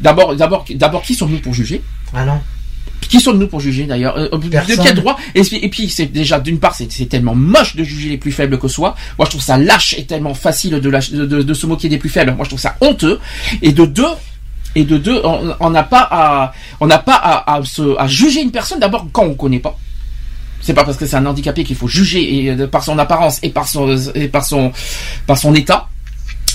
D'abord, 0.00 0.34
d'abord, 0.34 0.64
d'abord, 0.74 1.02
qui 1.02 1.14
sommes-nous 1.14 1.38
pour 1.38 1.54
juger? 1.54 1.80
Ah 2.12 2.24
non. 2.24 2.40
Qui 3.08 3.20
sommes-nous 3.20 3.46
pour 3.48 3.60
juger 3.60 3.84
d'ailleurs 3.84 4.16
Euh, 4.16 4.28
De 4.68 4.74
quel 4.84 4.94
droit 4.94 5.16
Et, 5.34 5.42
puis- 5.42 5.56
et 5.62 5.68
puis, 5.68 5.88
c'est 5.88 6.06
déjà 6.06 6.40
d'une 6.40 6.58
part, 6.58 6.74
c'est, 6.74 6.88
tellement 7.08 7.34
moche 7.34 7.76
de 7.76 7.84
juger 7.84 8.08
les 8.10 8.18
plus 8.18 8.32
faibles 8.32 8.58
que 8.58 8.68
soi. 8.68 8.94
Moi, 9.18 9.26
je 9.26 9.30
trouve 9.30 9.42
ça 9.42 9.58
lâche 9.58 9.94
et 9.98 10.04
tellement 10.04 10.34
facile 10.34 10.80
de, 10.80 10.90
lâche- 10.90 11.12
de, 11.12 11.24
de- 11.26 11.42
de 11.42 11.54
se 11.54 11.66
moquer 11.66 11.88
des 11.88 11.98
plus 11.98 12.08
faibles. 12.08 12.32
Moi, 12.34 12.44
je 12.44 12.50
trouve 12.50 12.60
ça 12.60 12.76
honteux. 12.80 13.18
Et 13.62 13.72
de 13.72 13.84
deux. 13.84 14.04
Et 14.76 14.82
de 14.84 14.98
deux, 14.98 15.20
on 15.22 15.54
on 15.60 15.70
n'a 15.70 15.84
pas 15.84 16.08
à, 16.10 16.52
on 16.80 16.86
n'a 16.86 16.98
pas 16.98 17.14
à, 17.14 17.54
à, 17.56 17.64
se, 17.64 17.96
à 17.96 18.08
juger 18.08 18.42
une 18.42 18.50
personne 18.50 18.80
d'abord 18.80 19.06
quand 19.12 19.22
on 19.24 19.34
connaît 19.34 19.60
pas. 19.60 19.78
C'est 20.60 20.74
pas 20.74 20.82
parce 20.84 20.96
que 20.96 21.06
c'est 21.06 21.16
un 21.16 21.26
handicapé 21.26 21.62
qu'il 21.62 21.76
faut 21.76 21.86
juger 21.86 22.44
et, 22.46 22.50
euh, 22.50 22.66
par 22.66 22.82
son 22.82 22.98
apparence 22.98 23.38
et 23.42 23.50
par 23.50 23.68
son 23.68 23.96
et 24.14 24.26
par 24.28 24.44
son 24.44 24.72
par 25.26 25.38
son 25.38 25.54
état. 25.54 25.88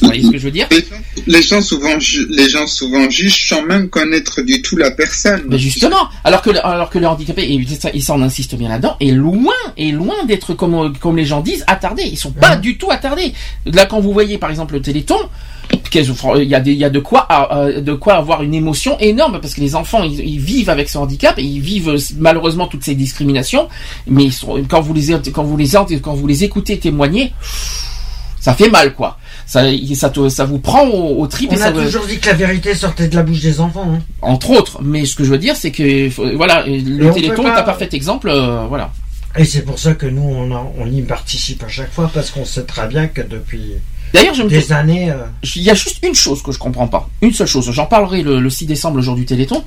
Vous 0.01 0.07
voyez 0.07 0.23
ce 0.23 0.31
que 0.31 0.37
je 0.37 0.43
veux 0.43 0.51
dire 0.51 0.67
Les 0.71 0.79
gens, 0.81 0.95
les 1.27 1.41
gens 1.41 1.61
souvent, 1.61 1.97
les 2.29 2.49
gens 2.49 2.67
souvent 2.67 3.09
jugent 3.09 3.47
sans 3.47 3.61
même 3.63 3.89
connaître 3.89 4.41
du 4.41 4.61
tout 4.61 4.77
la 4.77 4.91
personne. 4.91 5.43
Mais 5.49 5.59
justement, 5.59 6.09
alors 6.23 6.41
que 6.41 6.51
le, 6.51 6.65
alors 6.65 6.89
que 6.89 6.99
le 6.99 7.07
handicapé, 7.07 7.43
et 7.43 7.65
ça, 7.79 7.89
et 7.93 7.99
ça 7.99 8.13
on 8.15 8.21
insiste 8.21 8.55
bien 8.55 8.69
là-dedans, 8.69 8.95
est 8.99 9.11
loin, 9.11 9.53
est 9.77 9.91
loin 9.91 10.25
d'être 10.25 10.53
comme 10.53 10.97
comme 10.97 11.17
les 11.17 11.25
gens 11.25 11.41
disent 11.41 11.63
attardés. 11.67 12.03
Ils 12.05 12.17
sont 12.17 12.31
pas 12.31 12.55
du 12.55 12.77
tout 12.77 12.91
attardés. 12.91 13.33
Là, 13.65 13.85
quand 13.85 13.99
vous 13.99 14.13
voyez 14.13 14.37
par 14.37 14.49
exemple 14.49 14.73
le 14.75 14.81
Téléthon, 14.81 15.17
il 15.71 16.43
y 16.43 16.55
a 16.55 16.59
des, 16.59 16.71
il 16.71 16.77
y 16.77 16.83
a 16.83 16.89
de 16.89 16.99
quoi, 16.99 17.27
euh, 17.51 17.81
de 17.81 17.93
quoi 17.93 18.15
avoir 18.15 18.41
une 18.43 18.53
émotion 18.53 18.97
énorme 18.99 19.39
parce 19.39 19.53
que 19.53 19.61
les 19.61 19.75
enfants 19.75 20.03
ils, 20.03 20.19
ils 20.19 20.39
vivent 20.39 20.69
avec 20.69 20.89
ce 20.89 20.97
handicap 20.97 21.37
et 21.37 21.43
ils 21.43 21.61
vivent 21.61 21.89
euh, 21.89 21.99
malheureusement 22.17 22.67
toutes 22.67 22.83
ces 22.83 22.95
discriminations. 22.95 23.67
Mais 24.07 24.25
ils 24.25 24.33
sont, 24.33 24.63
quand 24.67 24.81
vous 24.81 24.93
les 24.93 25.07
quand 25.31 25.43
vous 25.43 25.57
les 25.57 25.69
quand 26.01 26.13
vous 26.13 26.27
les 26.27 26.43
écoutez 26.43 26.79
témoigner, 26.79 27.33
ça 28.39 28.53
fait 28.53 28.69
mal 28.69 28.93
quoi. 28.95 29.18
Ça, 29.49 29.63
ça, 29.95 30.09
te- 30.11 30.29
ça 30.29 30.45
vous 30.45 30.59
prend 30.59 30.85
au, 30.87 31.21
au 31.21 31.25
trip 31.27 31.51
et 31.51 31.55
On 31.55 31.57
ça 31.57 31.65
a 31.67 31.71
toujours 31.71 32.05
dit 32.05 32.19
que 32.19 32.27
la 32.27 32.33
vérité 32.35 32.75
sortait 32.75 33.07
de 33.07 33.15
la 33.15 33.23
bouche 33.23 33.41
des 33.41 33.59
enfants. 33.59 33.87
hein. 33.95 33.99
entre 34.21 34.51
autres. 34.51 34.79
Mais 34.83 35.05
ce 35.05 35.15
que 35.15 35.23
je 35.23 35.31
veux 35.31 35.39
dire, 35.39 35.55
c'est 35.55 35.71
que 35.71 36.35
voilà, 36.35 36.63
le 36.67 37.07
on 37.09 37.13
Téléthon 37.13 37.41
pas- 37.43 37.55
est 37.55 37.59
un 37.59 37.63
parfait 37.63 37.89
exemple. 37.93 38.29
euh, 38.29 38.65
voilà. 38.69 38.91
Et 39.37 39.45
c'est 39.45 39.63
pour 39.63 39.79
ça 39.79 39.95
que 39.95 40.05
nous, 40.05 40.21
on, 40.21 40.85
y 40.91 41.01
participe 41.01 41.63
à 41.63 41.67
chaque 41.67 41.91
fois, 41.91 42.11
parce 42.13 42.29
qu'on 42.29 42.45
sait 42.45 42.63
très 42.63 42.87
bien 42.87 43.07
que 43.07 43.21
depuis 43.21 43.61
D'ailleurs, 44.13 44.33
je 44.35 44.41
me 44.43 44.49
des 44.49 44.71
années... 44.71 45.11
euh, 45.11 45.17
il 45.55 45.61
y 45.63 45.69
a 45.69 45.75
juste 45.75 46.03
une 46.05 46.15
chose 46.15 46.41
que 46.43 46.51
je 46.51 46.57
comprends 46.59 46.87
pas. 46.87 47.07
Une 47.21 47.31
seule 47.33 47.45
chose. 47.47 47.69
J'en 47.71 47.85
parlerai 47.85 48.21
le, 48.23 48.39
le 48.39 48.49
6 48.49 48.65
décembre, 48.67 48.97
le 48.97 49.03
jour 49.03 49.15
du 49.15 49.25
Téléthon. 49.25 49.63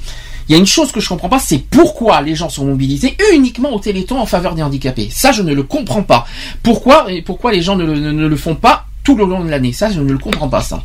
Il 0.49 0.53
y 0.53 0.55
a 0.57 0.59
une 0.59 0.67
chose 0.67 0.91
que 0.93 0.99
je 1.01 1.09
comprends 1.09 1.29
pas, 1.29 1.39
c'est 1.39 1.59
pourquoi 1.59 2.23
les 2.23 2.35
gens 2.35 2.49
sont 2.49 2.65
mobilisés 2.67 3.17
uniquement 3.35 3.73
au 3.73 3.79
Téléthon 3.81 4.19
en 4.21 4.27
faveur 4.27 4.55
des 4.57 4.63
handicapés. 4.63 5.09
Ça, 5.13 5.31
je 5.33 5.43
ne 5.43 5.55
le 5.55 5.63
comprends 5.63 6.03
pas. 6.03 6.27
Pourquoi 6.65 7.07
et 7.13 7.23
pourquoi 7.23 7.53
les 7.53 7.63
gens 7.63 7.77
ne, 7.77 7.85
ne- 7.87 8.11
ne 8.13 8.27
le 8.27 8.37
font 8.37 8.55
pas 8.57 8.87
tout 9.05 9.17
le 9.17 9.25
long 9.25 9.45
de 9.45 9.51
l'année 9.51 9.73
Ça, 9.73 9.91
je 9.91 10.01
ne 10.01 10.13
le 10.13 10.19
comprends 10.19 10.49
pas. 10.49 10.61
Ça. 10.61 10.83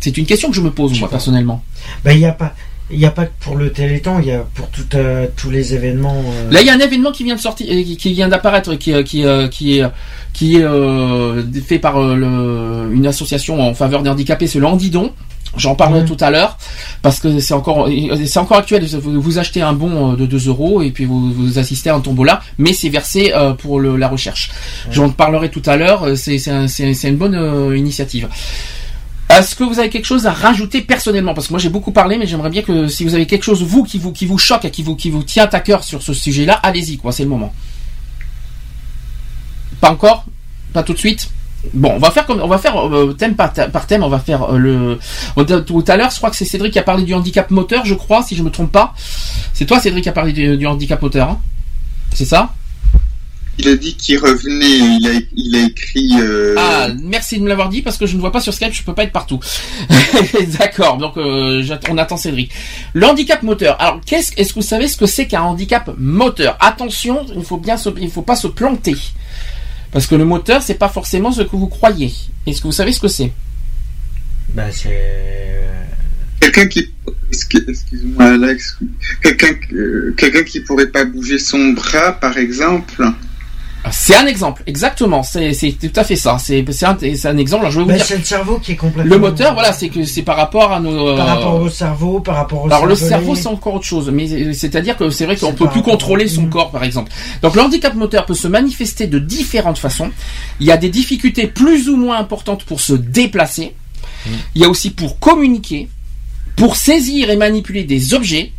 C'est 0.00 0.16
une 0.18 0.26
question 0.26 0.50
que 0.50 0.56
je 0.56 0.60
me 0.60 0.70
pose 0.70 0.98
moi 1.00 1.08
personnellement. 1.08 1.62
ben, 2.04 2.12
il 2.12 2.18
n'y 2.18 2.26
a 2.26 2.32
pas... 2.32 2.54
Il 2.90 2.98
n'y 2.98 3.06
a 3.06 3.10
pas 3.10 3.24
que 3.24 3.32
pour 3.40 3.56
le 3.56 3.72
Téléthon, 3.72 4.18
il 4.20 4.26
y 4.26 4.30
a 4.32 4.40
pour 4.54 4.68
tout, 4.68 4.84
euh, 4.92 5.26
tous 5.36 5.48
les 5.48 5.72
événements. 5.72 6.22
euh, 6.26 6.50
Là, 6.50 6.60
il 6.60 6.66
y 6.66 6.70
a 6.70 6.74
un 6.74 6.78
événement 6.78 7.12
qui 7.12 7.24
vient 7.24 7.34
de 7.34 7.40
sortir, 7.40 7.66
euh, 7.70 7.82
qui- 7.82 7.96
qui 7.96 8.12
vient 8.12 8.28
d'apparaître, 8.28 8.74
qui, 8.74 8.92
qui, 9.04 9.24
qui 9.50 9.78
est, 9.78 9.84
qui 10.34 10.56
est 10.56 10.62
euh, 10.64 11.42
fait 11.66 11.78
par 11.78 11.98
le- 11.98 12.90
une 12.92 13.06
association 13.06 13.58
en 13.58 13.72
faveur 13.72 14.02
des 14.02 14.10
handicapés, 14.10 14.46
c'est 14.46 14.58
le 14.58 14.66
Handidon. 14.66 15.12
J'en 15.56 15.74
parlerai 15.76 16.00
Ouais. 16.00 16.06
tout 16.06 16.16
à 16.20 16.30
l'heure 16.30 16.58
parce 17.02 17.20
que 17.20 17.38
c'est 17.38 17.54
encore, 17.54 17.88
c'est 18.26 18.38
encore 18.38 18.56
actuel. 18.58 18.84
Vous, 18.86 19.38
achetez 19.38 19.62
un 19.62 19.72
bon 19.72 20.12
euh, 20.12 20.16
de 20.16 20.26
2 20.26 20.48
euros 20.48 20.82
et 20.82 20.90
puis 20.90 21.04
vous, 21.04 21.32
vous 21.32 21.58
assistez 21.58 21.90
à 21.90 21.94
un 21.94 22.00
tombola, 22.00 22.40
mais 22.58 22.72
c'est 22.72 22.88
versé 22.88 23.32
euh, 23.34 23.52
pour 23.52 23.78
le- 23.78 23.96
la 23.96 24.08
recherche. 24.08 24.50
J'en 24.90 25.10
parlerai 25.10 25.50
tout 25.50 25.62
à 25.66 25.76
l'heure. 25.76 26.02
euh, 26.04 26.16
C'est 26.16 26.38
c'est 26.38 26.50
un- 26.50 26.66
c'est- 26.68 26.92
c'est 26.94 27.08
une 27.08 27.16
bonne 27.16 27.34
euh, 27.36 27.76
initiative. 27.76 28.28
Est-ce 29.30 29.54
que 29.56 29.64
vous 29.64 29.78
avez 29.78 29.88
quelque 29.90 30.04
chose 30.04 30.26
à 30.26 30.32
rajouter 30.32 30.82
personnellement? 30.82 31.34
Parce 31.34 31.46
que 31.46 31.52
moi 31.52 31.60
j'ai 31.60 31.70
beaucoup 31.70 31.92
parlé, 31.92 32.18
mais 32.18 32.26
j'aimerais 32.26 32.50
bien 32.50 32.62
que 32.62 32.88
si 32.88 33.04
vous 33.04 33.14
avez 33.14 33.26
quelque 33.26 33.42
chose 33.44 33.62
vous 33.62 33.82
qui 33.84 33.98
vous 33.98 34.12
qui 34.12 34.26
vous 34.26 34.38
choque, 34.38 34.64
et 34.64 34.70
qui 34.70 34.82
vous 34.82 34.96
qui 34.96 35.10
vous 35.10 35.22
tient 35.22 35.48
à 35.50 35.60
cœur 35.60 35.82
sur 35.84 36.02
ce 36.02 36.12
sujet-là, 36.12 36.54
allez-y 36.62 36.98
quoi, 36.98 37.10
c'est 37.12 37.22
le 37.22 37.28
moment. 37.30 37.52
Pas 39.80 39.90
encore? 39.90 40.24
Pas 40.72 40.82
tout 40.82 40.92
de 40.92 40.98
suite? 40.98 41.30
Bon, 41.72 41.92
on 41.94 41.98
va 41.98 42.10
faire 42.10 42.26
comme 42.26 42.40
on 42.42 42.46
va 42.48 42.58
faire 42.58 42.76
euh, 42.76 43.14
thème 43.14 43.34
par, 43.34 43.52
thème- 43.52 43.70
par 43.70 43.86
thème. 43.86 44.02
On 44.02 44.08
va 44.08 44.18
faire 44.18 44.52
euh, 44.54 44.58
le 44.58 44.98
on- 45.36 45.44
tout 45.44 45.84
à 45.88 45.96
l'heure. 45.96 46.10
Je 46.10 46.16
crois 46.18 46.30
que 46.30 46.36
c'est 46.36 46.44
Cédric 46.44 46.72
qui 46.72 46.78
a 46.78 46.82
parlé 46.82 47.04
du 47.04 47.14
handicap 47.14 47.50
moteur, 47.50 47.84
je 47.86 47.94
crois, 47.94 48.22
si 48.22 48.36
je 48.36 48.42
me 48.42 48.50
trompe 48.50 48.70
pas. 48.72 48.94
C'est 49.54 49.64
toi, 49.66 49.80
Cédric, 49.80 50.02
qui 50.04 50.08
a 50.08 50.12
parlé 50.12 50.32
du, 50.32 50.56
du 50.56 50.66
handicap 50.66 51.00
moteur. 51.00 51.30
hein 51.30 51.40
c'est 52.12 52.26
ça? 52.26 52.52
Il 53.56 53.68
a 53.68 53.76
dit 53.76 53.94
qu'il 53.94 54.18
revenait, 54.18 54.66
il 54.98 55.06
a, 55.08 55.20
il 55.36 55.54
a 55.56 55.60
écrit. 55.66 56.10
euh, 56.20 56.56
Ah, 56.58 56.88
merci 57.02 57.38
de 57.38 57.42
me 57.44 57.48
l'avoir 57.48 57.68
dit 57.68 57.82
parce 57.82 57.96
que 57.96 58.04
je 58.04 58.16
ne 58.16 58.20
vois 58.20 58.32
pas 58.32 58.40
sur 58.40 58.52
Skype, 58.52 58.72
je 58.72 58.82
peux 58.82 58.94
pas 58.94 59.04
être 59.04 59.12
partout. 59.12 59.38
D'accord, 60.58 60.98
donc 60.98 61.16
euh, 61.16 61.62
on 61.88 61.96
attend 61.98 62.16
Cédric. 62.16 62.50
Le 62.94 63.06
handicap 63.06 63.42
moteur. 63.44 63.80
Alors, 63.80 64.00
qu'est-ce, 64.04 64.32
est-ce 64.36 64.50
que 64.50 64.54
vous 64.60 64.66
savez 64.66 64.88
ce 64.88 64.96
que 64.96 65.06
c'est 65.06 65.26
qu'un 65.28 65.42
handicap 65.42 65.88
moteur? 65.98 66.56
Attention, 66.60 67.24
il 67.36 67.44
faut 67.44 67.56
bien, 67.58 67.76
se, 67.76 67.90
il 68.00 68.10
faut 68.10 68.22
pas 68.22 68.36
se 68.36 68.48
planter 68.48 68.96
parce 69.94 70.06
que 70.06 70.14
le 70.14 70.26
moteur, 70.26 70.60
c'est 70.60 70.74
pas 70.74 70.90
forcément 70.90 71.32
ce 71.32 71.40
que 71.40 71.56
vous 71.56 71.68
croyez. 71.68 72.12
Est-ce 72.46 72.58
que 72.60 72.64
vous 72.66 72.72
savez 72.72 72.92
ce 72.92 73.00
que 73.00 73.08
c'est? 73.08 73.32
Ben, 74.50 74.70
c'est. 74.70 75.62
Quelqu'un 76.40 76.66
qui, 76.66 76.92
excuse- 77.30 77.64
excuse-moi 77.66 78.24
Alex, 78.34 78.76
quelqu'un, 79.22 79.54
euh, 79.72 80.12
quelqu'un 80.18 80.42
qui 80.42 80.60
pourrait 80.60 80.88
pas 80.90 81.06
bouger 81.06 81.38
son 81.38 81.68
bras, 81.70 82.12
par 82.12 82.36
exemple. 82.36 83.02
C'est 83.90 84.16
un 84.16 84.26
exemple, 84.26 84.62
exactement. 84.66 85.22
C'est, 85.22 85.52
tout 85.78 85.92
à 85.94 86.04
fait 86.04 86.16
ça. 86.16 86.38
C'est, 86.38 86.64
un, 86.84 87.36
exemple. 87.36 87.62
Alors, 87.62 87.70
je 87.70 87.80
vais 87.80 87.84
vous 87.84 87.92
dire. 87.92 88.04
c'est 88.04 88.16
le 88.16 88.24
cerveau 88.24 88.58
qui 88.58 88.72
est 88.72 88.76
complètement. 88.76 89.12
Le 89.12 89.18
moteur, 89.18 89.52
voilà, 89.52 89.72
c'est 89.72 89.88
que 89.88 90.04
c'est 90.04 90.22
par 90.22 90.36
rapport 90.36 90.72
à 90.72 90.80
nos. 90.80 91.14
Par 91.16 91.26
rapport 91.26 91.60
au 91.60 91.68
cerveau, 91.68 92.20
par 92.20 92.36
rapport 92.36 92.64
au 92.64 92.66
Alors 92.66 92.86
le 92.86 92.94
cerveau 92.94 93.34
c'est 93.34 93.46
encore 93.46 93.74
autre 93.74 93.84
chose, 93.84 94.10
mais 94.10 94.54
c'est-à-dire 94.54 94.96
que 94.96 95.10
c'est 95.10 95.26
vrai 95.26 95.36
qu'on 95.36 95.52
peut 95.52 95.68
plus 95.68 95.82
contrôler 95.82 96.28
son 96.28 96.46
corps 96.46 96.70
par 96.70 96.84
exemple. 96.84 97.12
Donc 97.42 97.54
le 97.54 97.62
handicap 97.62 97.94
moteur 97.94 98.24
peut 98.26 98.34
se 98.34 98.48
manifester 98.48 99.06
de 99.06 99.18
différentes 99.18 99.78
façons. 99.78 100.10
Il 100.60 100.66
y 100.66 100.72
a 100.72 100.76
des 100.76 100.88
difficultés 100.88 101.46
plus 101.46 101.88
ou 101.88 101.96
moins 101.96 102.18
importantes 102.18 102.64
pour 102.64 102.80
se 102.80 102.94
déplacer. 102.94 103.74
Il 104.54 104.62
y 104.62 104.64
a 104.64 104.68
aussi 104.68 104.90
pour 104.90 105.18
communiquer, 105.18 105.88
pour 106.56 106.76
saisir 106.76 107.28
et 107.28 107.36
manipuler 107.36 107.84
des 107.84 108.14
objets, 108.14 108.52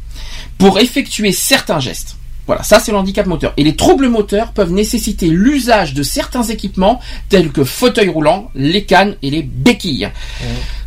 pour 0.58 0.80
effectuer 0.80 1.32
certains 1.32 1.80
gestes. 1.80 2.15
Voilà, 2.48 2.64
ça 2.64 2.80
c'est 2.80 2.92
le 2.92 2.98
handicap 2.98 3.26
moteur. 3.26 3.54
Et 3.58 3.64
les 3.64 3.76
troubles 3.76 4.08
moteurs 4.08 4.52
peuvent 4.52 4.72
nécessiter 4.72 5.28
l'usage 5.28 5.94
de 5.94 6.04
certains 6.04 6.44
équipements 6.44 7.00
tels 7.30 7.52
que 7.52 7.64
fauteuil 7.64 8.10
roulant, 8.10 8.52
les 8.56 8.84
cannes 8.84 9.16
et 9.22 9.32
les 9.32 9.42
béquilles. 9.42 10.10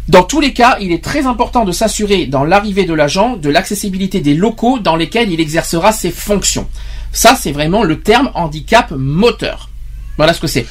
Dans 0.08 0.22
tous 0.22 0.40
les 0.40 0.54
cas, 0.54 0.78
il 0.80 0.92
est 0.92 1.04
très 1.04 1.26
important 1.26 1.64
de 1.64 1.72
s'assurer 1.72 2.26
dans 2.26 2.44
l'arrivée 2.44 2.84
de 2.84 2.94
l'agent 2.94 3.36
de 3.36 3.50
l'accessibilité 3.50 4.20
des 4.20 4.34
locaux 4.34 4.78
dans 4.78 4.96
lesquels 4.96 5.30
il 5.30 5.40
exercera 5.40 5.92
ses 5.92 6.10
fonctions. 6.10 6.66
Ça, 7.12 7.34
c'est 7.34 7.52
vraiment 7.52 7.82
le 7.82 8.00
terme 8.00 8.30
handicap 8.34 8.90
moteur. 8.90 9.68
Voilà 10.16 10.32
ce 10.32 10.40
que 10.40 10.46
c'est. 10.46 10.66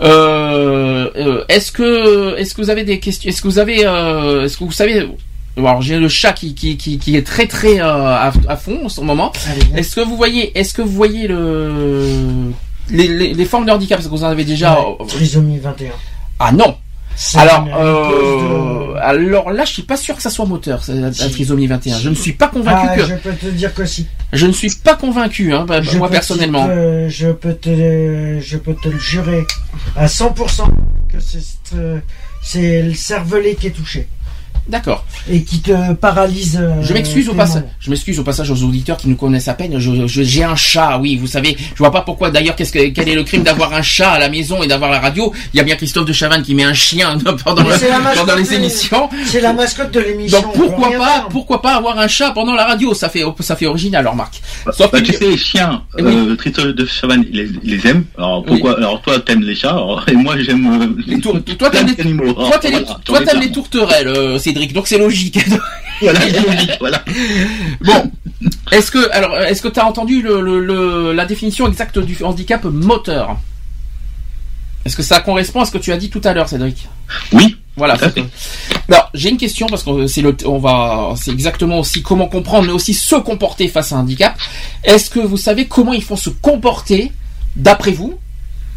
Euh, 0.00 1.10
euh, 1.16 1.44
est-ce 1.48 1.72
que 1.72 2.36
est-ce 2.36 2.54
que 2.54 2.62
vous 2.62 2.70
avez 2.70 2.84
des 2.84 3.00
questions 3.00 3.28
Est-ce 3.28 3.42
que 3.42 3.48
vous 3.48 3.58
avez 3.58 3.84
euh, 3.84 4.44
est-ce 4.44 4.56
que 4.56 4.64
vous 4.64 4.72
savez 4.72 5.08
alors 5.66 5.82
j'ai 5.82 5.98
le 5.98 6.08
chat 6.08 6.32
qui, 6.32 6.54
qui, 6.54 6.76
qui, 6.76 6.98
qui 6.98 7.16
est 7.16 7.26
très 7.26 7.46
très 7.46 7.80
euh, 7.80 7.84
à, 7.86 8.32
à 8.48 8.56
fond 8.56 8.80
en 8.84 8.88
ce 8.88 9.00
moment. 9.00 9.32
Viens. 9.46 9.76
Est-ce 9.76 9.96
que 9.96 10.00
vous 10.00 10.16
voyez 10.16 10.56
est-ce 10.58 10.72
que 10.74 10.82
vous 10.82 10.92
voyez 10.92 11.26
le 11.28 12.52
les, 12.90 13.06
les, 13.08 13.34
les 13.34 13.44
formes 13.44 13.66
de 13.66 13.70
handicap 13.70 13.98
Est-ce 13.98 14.08
que 14.08 14.12
vous 14.12 14.24
en 14.24 14.28
avez 14.28 14.44
déjà 14.44 14.80
Ouais, 14.80 15.06
Trisomie 15.06 15.58
21. 15.58 15.90
ah 16.38 16.52
non 16.52 16.76
Alors, 17.34 17.66
euh, 17.76 18.92
de- 18.94 18.98
alors 18.98 19.50
là, 19.50 19.64
je 19.64 19.72
suis 19.72 19.82
pas 19.82 19.96
sûr 19.96 20.14
que 20.16 20.22
ça 20.22 20.30
soit 20.30 20.46
moteur, 20.46 20.82
la, 20.88 21.10
trisomie 21.10 21.66
21. 21.66 21.98
Je 21.98 22.08
ne 22.08 22.14
suis 22.14 22.32
pas 22.32 22.48
convaincu 22.48 22.86
Ah, 22.90 22.96
que. 22.96 23.04
je 23.06 23.14
peux 23.14 23.32
te 23.34 23.46
dire 23.46 23.74
que 23.74 23.84
si. 23.84 24.06
Je 24.32 24.46
ne 24.46 24.52
suis 24.52 24.70
pas 24.70 24.94
convaincu, 24.94 25.52
hein, 25.52 25.64
bah, 25.66 25.80
moi 25.96 26.08
personnellement. 26.10 26.66
te- 26.66 27.08
je 27.08 27.28
peux 27.32 27.54
te, 27.54 28.38
je 28.40 28.56
peux 28.56 28.74
te 28.74 28.88
le 28.88 28.98
jurer 28.98 29.44
à 29.96 30.06
100% 30.06 30.62
que 31.12 31.18
c'est, 31.20 31.38
euh, 31.74 31.98
c'est 32.42 32.82
le 32.82 32.94
cervelet 32.94 33.54
qui 33.54 33.66
est 33.68 33.70
touché 33.70 34.06
D'accord. 34.68 35.04
et 35.30 35.42
qui 35.42 35.60
te 35.60 35.92
paralyse. 35.94 36.58
euh, 36.60 36.82
Je 36.82 36.92
m'excuse 36.92 37.28
au 37.28 37.34
passage. 37.34 37.62
Je 37.80 37.90
m'excuse 37.90 38.18
au 38.18 38.22
passage 38.22 38.50
aux 38.50 38.62
auditeurs 38.62 38.96
qui 38.96 39.08
nous 39.08 39.16
connaissent 39.16 39.48
à 39.48 39.54
peine. 39.54 39.78
Je- 39.78 40.06
J'ai 40.06 40.44
un 40.44 40.56
chat, 40.56 40.98
oui, 40.98 41.16
vous 41.16 41.26
savez. 41.26 41.56
Je 41.74 41.78
vois 41.78 41.90
pas 41.90 42.02
pourquoi. 42.02 42.30
D'ailleurs, 42.30 42.54
qu'est-ce 42.56 42.72
que 42.72 42.88
quel 42.90 43.08
est 43.08 43.14
le 43.14 43.24
crime 43.24 43.42
d'avoir 43.42 43.72
un 43.72 43.82
chat 43.82 44.10
à 44.12 44.18
la 44.18 44.28
maison 44.28 44.62
et 44.62 44.66
d'avoir 44.66 44.90
la 44.90 45.00
radio 45.00 45.32
Il 45.54 45.56
y 45.56 45.60
a 45.60 45.64
bien 45.64 45.76
Christophe 45.76 46.04
de 46.06 46.12
Chavannes 46.12 46.42
qui 46.42 46.54
met 46.54 46.64
un 46.64 46.74
chien 46.74 47.16
pendant, 47.44 47.62
les 47.62 47.68
de- 48.48 48.54
émissions. 48.54 49.08
C'est 49.26 49.40
la 49.40 49.52
mascotte 49.52 49.92
de 49.92 50.00
l'émission. 50.00 50.40
Donc 50.40 50.52
pourquoi 50.54 50.90
pas, 50.90 51.06
faire. 51.06 51.28
pourquoi 51.28 51.62
pas 51.62 51.74
avoir 51.76 51.98
un 51.98 52.08
chat 52.08 52.30
pendant 52.32 52.54
la 52.54 52.64
radio? 52.66 52.94
Ça 52.94 53.08
fait, 53.08 53.22
ça 53.40 53.56
fait 53.56 53.66
original, 53.66 54.00
alors 54.00 54.14
Marc. 54.16 54.40
Sauf 54.72 54.90
Bah, 54.90 55.00
que 55.00 55.06
tu 55.06 55.12
sais, 55.12 55.26
les 55.28 55.36
chiens, 55.36 55.82
Eh 55.98 56.02
oui. 56.02 56.12
euh, 56.14 56.36
Tristan 56.36 56.66
de 56.66 56.86
Chavannes, 56.86 57.24
il 57.30 57.36
les, 57.36 57.48
il 57.64 57.70
les 57.76 57.86
aime. 57.90 58.04
Alors 58.16 58.44
pourquoi 58.44 58.76
Alors 58.76 59.00
toi, 59.02 59.18
t'aimes 59.20 59.42
les 59.42 59.54
chats, 59.54 59.70
alors- 59.70 60.04
et 60.08 60.12
moi 60.14 60.34
j'aime 60.38 60.66
euh, 60.98 61.02
les 61.06 61.20
tour- 61.20 61.38
toi 61.58 61.70
t'aimes 61.70 61.86
les, 61.88 61.94
d'animaux. 61.94 62.32
toi, 62.32 62.46
Alors, 62.48 62.60
les- 62.62 62.70
voilà, 62.70 63.00
toi, 63.04 63.20
plein. 63.20 63.40
les 63.40 63.50
tourterelles, 63.52 64.08
Cédric. 64.58 64.72
Donc 64.74 64.88
c'est 64.88 64.98
logique. 64.98 65.38
Voilà, 66.00 66.20
c'est 66.20 66.46
logique, 66.46 66.70
voilà. 66.78 67.02
Bon, 67.80 68.12
est-ce 68.70 68.92
que 68.92 69.10
alors 69.10 69.36
est-ce 69.38 69.60
que 69.60 69.66
tu 69.66 69.80
as 69.80 69.84
entendu 69.84 70.22
le, 70.22 70.40
le- 70.40 70.60
le- 70.64 71.12
la 71.12 71.26
définition 71.26 71.66
exacte 71.66 71.98
du 71.98 72.16
handicap 72.22 72.62
moteur? 72.62 73.36
Est-ce 74.84 74.94
que 74.96 75.02
ça 75.02 75.18
correspond 75.20 75.62
à 75.62 75.64
ce 75.64 75.72
que 75.72 75.78
tu 75.78 75.90
as 75.90 75.96
dit 75.96 76.08
tout 76.08 76.20
à 76.22 76.32
l'heure, 76.34 76.48
Cédric? 76.48 76.88
Oui. 77.32 77.56
Voilà. 77.76 77.96
Alors, 78.88 79.10
j'ai 79.14 79.30
une 79.30 79.38
question 79.38 79.66
parce 79.66 79.82
que 79.82 80.06
c'est 80.06 80.22
le, 80.22 80.36
on 80.46 80.58
va, 80.58 81.14
c'est 81.16 81.32
exactement 81.32 81.80
aussi 81.80 82.00
comment 82.02 82.28
comprendre, 82.28 82.66
mais 82.68 82.72
aussi 82.72 82.94
se 82.94 83.16
comporter 83.16 83.66
face 83.66 83.92
à 83.92 83.96
un 83.96 84.00
handicap. 84.00 84.38
Est-ce 84.84 85.10
que 85.10 85.18
vous 85.18 85.36
savez 85.36 85.66
comment 85.66 85.92
il 85.94 86.02
faut 86.04 86.16
se 86.16 86.30
comporter, 86.30 87.10
d'après 87.56 87.90
vous, 87.92 88.18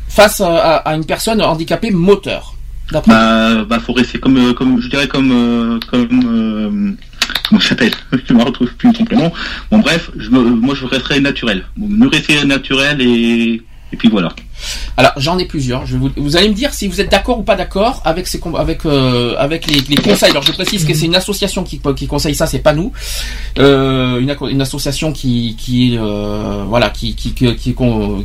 face 0.09 0.41
à, 0.41 0.81
une 0.95 1.05
personne 1.05 1.39
handicapée 1.41 1.91
moteur? 1.91 2.55
Bah, 2.91 3.63
bah, 3.63 3.79
faut 3.79 3.93
rester 3.93 4.19
comme, 4.19 4.37
euh, 4.37 4.53
comme, 4.53 4.81
je 4.81 4.89
dirais 4.89 5.07
comme, 5.07 5.31
euh, 5.31 5.79
comme, 5.89 6.21
euh, 6.25 6.91
comment 7.47 7.61
s'appelle 7.61 7.93
Je 8.27 8.33
me 8.33 8.43
retrouve 8.43 8.73
plus 8.75 8.91
complètement. 8.91 9.31
Bon, 9.69 9.79
bref, 9.79 10.11
je 10.17 10.29
moi, 10.29 10.75
je 10.75 10.85
resterai 10.85 11.21
naturel. 11.21 11.65
Me 11.77 12.07
rester 12.07 12.43
naturel 12.45 13.01
et, 13.01 13.61
et 13.93 13.97
puis 13.97 14.09
voilà. 14.09 14.33
Alors 14.97 15.13
j'en 15.17 15.37
ai 15.37 15.45
plusieurs. 15.45 15.85
Vous, 15.85 16.37
allez 16.37 16.49
me 16.49 16.53
dire 16.53 16.73
si 16.73 16.87
vous 16.87 17.01
êtes 17.01 17.09
d'accord 17.09 17.39
ou 17.39 17.43
pas 17.43 17.55
d'accord 17.55 18.01
avec 18.05 18.27
ces 18.27 18.39
avec 18.57 18.85
euh, 18.85 19.35
avec 19.37 19.67
les, 19.67 19.95
conseils. 19.97 20.31
Alors 20.31 20.43
je 20.43 20.51
précise 20.51 20.85
que 20.85 20.93
c'est 20.93 21.05
une 21.05 21.15
association 21.15 21.63
qui, 21.63 21.79
conseille 22.07 22.35
ça, 22.35 22.47
c'est 22.47 22.59
pas 22.59 22.73
nous. 22.73 22.91
Euh, 23.59 24.19
une, 24.19 24.61
association 24.61 25.09
euh, 25.09 25.11
qui 25.11 25.55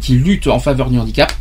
qui, 0.00 0.12
lutte 0.14 0.46
en 0.46 0.58
faveur 0.58 0.90
du 0.90 0.98
handicap. 0.98 1.32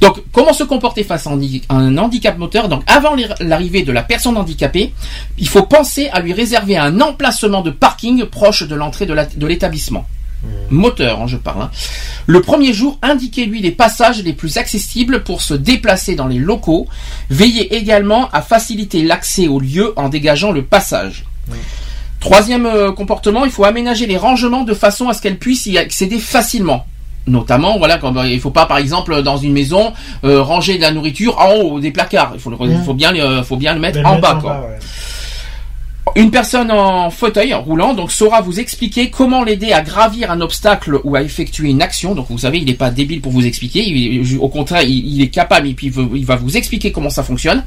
Donc 0.00 0.22
comment 0.32 0.52
se 0.52 0.64
comporter 0.64 1.04
face 1.04 1.26
à 1.26 1.30
un 1.30 1.34
handi- 1.34 1.62
un 1.68 1.96
handicap 1.98 2.38
moteur? 2.38 2.68
Donc 2.68 2.82
avant 2.86 3.14
l'ar- 3.14 3.36
l'arrivée 3.40 3.82
de 3.82 3.92
la 3.92 4.02
personne 4.02 4.36
handicapée, 4.36 4.92
il 5.38 5.48
faut 5.48 5.64
penser 5.64 6.08
à 6.12 6.20
lui 6.20 6.32
réserver 6.32 6.76
un 6.76 7.00
emplacement 7.00 7.62
de 7.62 7.70
parking 7.70 8.24
proche 8.24 8.62
de 8.62 8.74
l'entrée 8.74 9.06
de 9.06 9.46
l'établissement. 9.46 10.06
Moteur, 10.70 11.20
hein, 11.22 11.26
je 11.26 11.36
parle. 11.36 11.62
hein. 11.62 11.70
Le 12.26 12.40
premier 12.42 12.72
jour, 12.72 12.98
indiquez-lui 13.02 13.60
les 13.60 13.70
passages 13.70 14.22
les 14.22 14.32
plus 14.34 14.56
accessibles 14.56 15.24
pour 15.24 15.42
se 15.42 15.54
déplacer 15.54 16.14
dans 16.14 16.26
les 16.26 16.38
locaux. 16.38 16.86
Veillez 17.30 17.74
également 17.76 18.28
à 18.32 18.42
faciliter 18.42 19.02
l'accès 19.02 19.48
au 19.48 19.58
lieu 19.60 19.92
en 19.96 20.08
dégageant 20.08 20.52
le 20.52 20.62
passage. 20.62 21.24
Troisième 22.20 22.66
euh, 22.66 22.92
comportement, 22.92 23.44
il 23.44 23.50
faut 23.50 23.64
aménager 23.64 24.06
les 24.06 24.16
rangements 24.16 24.64
de 24.64 24.74
façon 24.74 25.08
à 25.08 25.14
ce 25.14 25.22
qu'elle 25.22 25.38
puisse 25.38 25.66
y 25.66 25.78
accéder 25.78 26.18
facilement. 26.18 26.84
Notamment, 27.26 27.78
voilà, 27.78 27.98
comme, 27.98 28.16
euh, 28.18 28.26
il 28.28 28.40
faut 28.40 28.50
pas, 28.50 28.66
par 28.66 28.78
exemple, 28.78 29.22
dans 29.22 29.36
une 29.36 29.52
maison, 29.52 29.92
euh, 30.24 30.42
ranger 30.42 30.76
de 30.76 30.82
la 30.82 30.90
nourriture 30.90 31.38
en 31.38 31.52
haut 31.54 31.78
des 31.80 31.90
placards. 31.90 32.32
Il 32.34 32.40
faut, 32.40 32.50
le- 32.50 32.56
faut 32.84 32.94
bien, 32.94 33.12
le- 33.12 33.42
faut 33.42 33.56
bien 33.56 33.74
le 33.74 33.80
mettre 33.80 33.98
en 34.04 34.14
le 34.16 34.20
bas, 34.20 34.28
mettre 34.34 34.42
quoi. 34.42 34.60
ouais. 34.62 34.78
Une 36.16 36.30
personne 36.30 36.70
en 36.70 37.10
fauteuil 37.10 37.54
roulant 37.54 37.94
donc 37.94 38.12
saura 38.12 38.40
vous 38.40 38.60
expliquer 38.60 39.10
comment 39.10 39.42
l'aider 39.42 39.72
à 39.72 39.82
gravir 39.82 40.30
un 40.30 40.40
obstacle 40.40 41.00
ou 41.04 41.16
à 41.16 41.22
effectuer 41.22 41.68
une 41.68 41.82
action. 41.82 42.14
Donc 42.14 42.26
vous 42.30 42.38
savez, 42.38 42.58
il 42.58 42.66
n'est 42.66 42.74
pas 42.74 42.90
débile 42.90 43.20
pour 43.20 43.32
vous 43.32 43.46
expliquer. 43.46 44.22
Au 44.40 44.48
contraire, 44.48 44.82
il, 44.82 45.20
est 45.22 45.28
capable 45.28 45.68
et 45.68 45.74
puis 45.74 45.92
il, 46.14 46.24
va 46.24 46.36
vous 46.36 46.56
expliquer 46.56 46.92
comment 46.92 47.10
ça 47.10 47.22
fonctionne. 47.22 47.64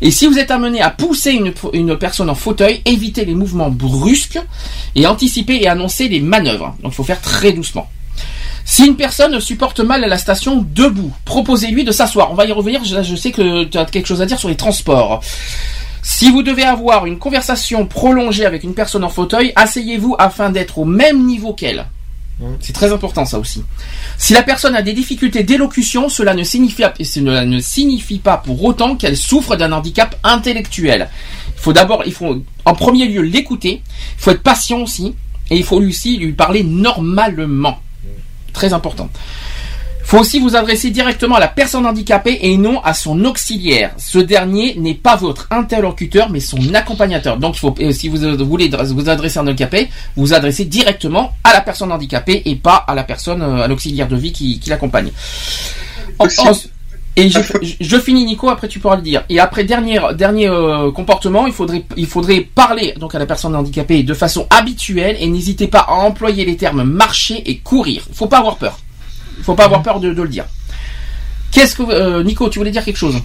Et 0.00 0.10
si 0.10 0.26
vous 0.26 0.38
êtes 0.38 0.50
amené 0.50 0.80
à 0.80 0.90
pousser 0.90 1.38
une, 1.72 1.96
personne 1.96 2.30
en 2.30 2.34
fauteuil, 2.34 2.80
évitez 2.84 3.24
les 3.24 3.34
mouvements 3.34 3.70
brusques 3.70 4.40
et 4.94 5.06
anticipez 5.06 5.62
et 5.62 5.68
annoncez 5.68 6.08
les 6.08 6.20
manœuvres. 6.20 6.74
Donc 6.82 6.92
il 6.92 6.96
faut 6.96 7.04
faire 7.04 7.20
très 7.20 7.52
doucement. 7.52 7.88
Si 8.64 8.84
une 8.84 8.96
personne 8.96 9.38
supporte 9.40 9.80
mal 9.80 10.02
à 10.02 10.08
la 10.08 10.18
station 10.18 10.66
debout, 10.74 11.12
proposez-lui 11.24 11.84
de 11.84 11.92
s'asseoir. 11.92 12.32
On 12.32 12.34
va 12.34 12.46
y 12.46 12.52
revenir. 12.52 12.84
Je 12.84 13.14
sais 13.14 13.30
que 13.30 13.64
tu 13.64 13.78
as 13.78 13.84
quelque 13.84 14.06
chose 14.06 14.22
à 14.22 14.26
dire 14.26 14.38
sur 14.40 14.48
les 14.48 14.56
transports. 14.56 15.22
Si 16.08 16.30
vous 16.30 16.44
devez 16.44 16.62
avoir 16.62 17.06
une 17.06 17.18
conversation 17.18 17.84
prolongée 17.84 18.46
avec 18.46 18.62
une 18.62 18.74
personne 18.74 19.02
en 19.02 19.08
fauteuil, 19.08 19.52
asseyez-vous 19.56 20.14
afin 20.20 20.50
d'être 20.50 20.78
au 20.78 20.84
même 20.84 21.26
niveau 21.26 21.52
qu'elle. 21.52 21.84
C'est 22.60 22.72
très 22.72 22.92
important 22.92 23.24
ça 23.24 23.40
aussi. 23.40 23.64
Si 24.16 24.32
la 24.32 24.44
personne 24.44 24.76
a 24.76 24.82
des 24.82 24.92
difficultés 24.92 25.42
d'élocution, 25.42 26.08
cela 26.08 26.34
ne 26.34 26.44
signifie, 26.44 26.84
cela 27.02 27.44
ne 27.44 27.58
signifie 27.58 28.20
pas 28.20 28.36
pour 28.36 28.62
autant 28.62 28.94
qu'elle 28.94 29.16
souffre 29.16 29.56
d'un 29.56 29.72
handicap 29.72 30.14
intellectuel. 30.22 31.08
Il 31.56 31.60
faut 31.60 31.72
d'abord, 31.72 32.04
il 32.06 32.12
faut 32.12 32.40
en 32.64 32.74
premier 32.74 33.08
lieu 33.08 33.22
l'écouter, 33.22 33.82
il 33.84 34.22
faut 34.22 34.30
être 34.30 34.44
patient 34.44 34.82
aussi, 34.82 35.16
et 35.50 35.56
il 35.56 35.64
faut 35.64 35.80
lui 35.80 35.88
aussi 35.88 36.18
lui 36.18 36.34
parler 36.34 36.62
normalement. 36.62 37.80
Très 38.52 38.72
important. 38.72 39.10
Faut 40.06 40.18
aussi 40.20 40.38
vous 40.38 40.54
adresser 40.54 40.90
directement 40.90 41.34
à 41.34 41.40
la 41.40 41.48
personne 41.48 41.84
handicapée 41.84 42.38
et 42.42 42.56
non 42.56 42.80
à 42.84 42.94
son 42.94 43.24
auxiliaire. 43.24 43.90
Ce 43.98 44.20
dernier 44.20 44.76
n'est 44.76 44.94
pas 44.94 45.16
votre 45.16 45.48
interlocuteur, 45.50 46.30
mais 46.30 46.38
son 46.38 46.58
accompagnateur. 46.74 47.38
Donc, 47.38 47.56
faut, 47.56 47.74
euh, 47.80 47.90
si 47.90 48.08
vous 48.08 48.18
voulez 48.46 48.68
vous 48.68 49.08
adresser 49.08 49.40
à 49.40 49.42
un 49.42 49.48
handicapé, 49.48 49.88
vous 50.14 50.32
adressez 50.32 50.64
directement 50.64 51.32
à 51.42 51.52
la 51.52 51.60
personne 51.60 51.90
handicapée 51.90 52.40
et 52.44 52.54
pas 52.54 52.76
à 52.86 52.94
la 52.94 53.02
personne, 53.02 53.42
euh, 53.42 53.62
à 53.64 53.66
l'auxiliaire 53.66 54.06
de 54.06 54.14
vie 54.14 54.30
qui, 54.30 54.60
qui 54.60 54.70
l'accompagne. 54.70 55.10
Et 57.16 57.28
je, 57.28 57.38
je- 57.80 57.98
finis 57.98 58.24
Nico, 58.26 58.48
après 58.48 58.68
tu 58.68 58.78
pourras 58.78 58.96
le 58.96 59.02
dire. 59.02 59.24
Et 59.28 59.40
après 59.40 59.64
dernier 59.64 59.98
dernier 60.16 60.46
euh, 60.48 60.92
comportement, 60.92 61.46
il 61.48 61.52
faudrait 61.52 61.82
il 61.96 62.06
faudrait 62.06 62.42
parler 62.42 62.92
donc 62.98 63.14
à 63.14 63.18
la 63.18 63.24
personne 63.26 63.56
handicapée 63.56 64.02
de 64.04 64.12
façon 64.14 64.46
habituelle 64.50 65.16
et 65.18 65.26
n'hésitez 65.26 65.66
pas 65.66 65.80
à 65.88 65.94
employer 65.94 66.44
les 66.44 66.56
termes 66.56 66.84
marcher 66.84 67.42
et 67.50 67.56
courir. 67.56 68.02
Il 68.10 68.14
faut 68.14 68.26
pas 68.28 68.38
avoir 68.38 68.56
peur. 68.56 68.78
Il 69.38 69.44
faut 69.44 69.54
pas 69.54 69.64
avoir 69.64 69.82
peur 69.82 70.00
de, 70.00 70.12
de 70.12 70.22
le 70.22 70.28
dire. 70.28 70.46
Qu'est-ce 71.52 71.76
que 71.76 71.82
euh, 71.82 72.22
Nico, 72.22 72.48
tu 72.48 72.58
voulais 72.58 72.70
dire 72.70 72.84
quelque 72.84 72.96
chose? 72.98 73.16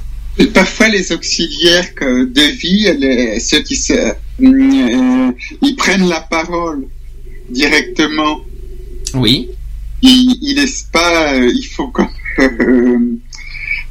Parfois, 0.54 0.88
les 0.88 1.12
auxiliaires 1.12 1.90
de 2.00 2.42
vie, 2.58 2.88
les- 2.98 3.40
ceux 3.40 3.60
qui 3.62 3.76
se, 3.76 3.94
euh, 3.94 5.32
ils 5.62 5.76
prennent 5.76 6.08
la 6.08 6.22
parole 6.22 6.86
directement. 7.50 8.40
Oui. 9.14 9.50
Ils, 10.02 10.38
ils 10.42 10.56
laissent 10.56 10.88
pas. 10.92 11.34
euh, 11.34 11.52
il 11.54 11.64
faut 11.66 11.88
comme, 11.90 12.08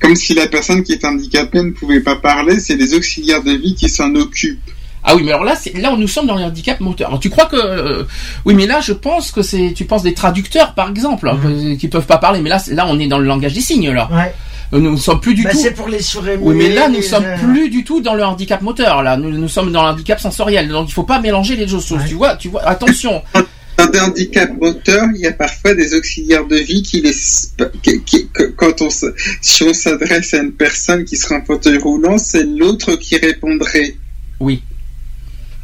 comme 0.00 0.16
si 0.16 0.34
la 0.34 0.46
personne 0.46 0.82
qui 0.82 0.92
est 0.92 1.04
handicapée 1.04 1.62
ne 1.62 1.70
pouvait 1.72 2.00
pas 2.00 2.16
parler. 2.16 2.58
C'est 2.58 2.76
les 2.76 2.94
auxiliaires 2.94 3.42
de 3.42 3.52
vie 3.52 3.74
qui 3.74 3.88
s'en 3.90 4.14
occupent. 4.14 4.58
Ah 5.02 5.14
oui, 5.16 5.22
mais 5.24 5.32
alors 5.32 5.44
là, 5.44 5.54
c'est 5.56 5.76
là 5.78 5.92
où 5.92 5.96
nous 5.96 6.08
sommes 6.08 6.26
dans 6.26 6.36
le 6.36 6.42
handicap 6.44 6.78
moteur. 6.80 7.08
Alors, 7.08 7.20
tu 7.20 7.30
crois 7.30 7.46
que 7.46 7.56
euh, 7.56 8.04
oui, 8.44 8.54
mais 8.54 8.66
là, 8.66 8.80
je 8.80 8.92
pense 8.92 9.32
que 9.32 9.42
c'est 9.42 9.72
tu 9.74 9.84
penses 9.86 10.02
des 10.02 10.12
traducteurs, 10.14 10.74
par 10.74 10.90
exemple, 10.90 11.28
hein, 11.28 11.38
euh, 11.46 11.76
qui 11.76 11.88
peuvent 11.88 12.06
pas 12.06 12.18
parler. 12.18 12.40
Mais 12.40 12.50
là, 12.50 12.62
là, 12.68 12.86
on 12.88 12.98
est 12.98 13.06
dans 13.06 13.18
le 13.18 13.24
langage 13.26 13.54
des 13.54 13.60
signes 13.62 13.90
là. 13.90 14.08
Ouais. 14.12 14.34
Euh, 14.72 14.78
Nous 14.78 14.92
ne 14.92 14.96
sommes 14.96 15.20
plus 15.20 15.34
du 15.34 15.42
Bah, 15.42 15.50
tout. 15.50 15.58
c'est 15.58 15.72
pour 15.72 15.88
les 15.88 16.00
souris 16.00 16.36
Oui, 16.38 16.54
mais 16.54 16.68
là, 16.68 16.88
nous 16.88 16.96
les, 16.96 17.02
sommes 17.02 17.24
euh, 17.24 17.36
plus 17.38 17.70
du 17.70 17.82
tout 17.82 18.00
dans 18.02 18.14
le 18.14 18.24
handicap 18.24 18.60
moteur. 18.62 19.02
Là, 19.02 19.16
nous, 19.16 19.30
nous 19.30 19.48
sommes 19.48 19.72
dans 19.72 19.82
le 19.82 19.88
handicap 19.88 20.20
sensoriel. 20.20 20.68
Donc, 20.68 20.88
il 20.88 20.92
faut 20.92 21.02
pas 21.02 21.18
mélanger 21.18 21.56
les 21.56 21.66
deux 21.66 21.80
choses. 21.80 22.02
Tu 22.06 22.14
vois, 22.14 22.36
tu 22.36 22.48
vois. 22.48 22.62
Attention. 22.66 23.22
Dans 23.78 23.86
des 23.86 23.98
handicaps 24.00 24.52
moteurs, 24.60 25.06
il 25.14 25.22
y 25.22 25.26
a 25.26 25.32
parfois 25.32 25.74
des 25.74 25.94
auxiliaires 25.94 26.46
de 26.46 26.56
vie 26.56 26.82
qui 26.82 27.00
que- 27.02 28.44
quand 28.56 28.82
on 28.82 28.90
se, 28.90 29.06
si 29.40 29.62
on 29.62 29.72
s'adresse 29.72 30.34
à 30.34 30.38
une 30.38 30.52
personne 30.52 31.04
qui 31.04 31.16
sera 31.16 31.36
en 31.36 31.44
fauteuil 31.44 31.78
roulant, 31.78 32.18
c'est 32.18 32.44
l'autre 32.44 32.96
qui 32.96 33.16
répondrait. 33.16 33.94
Oui. 34.38 34.62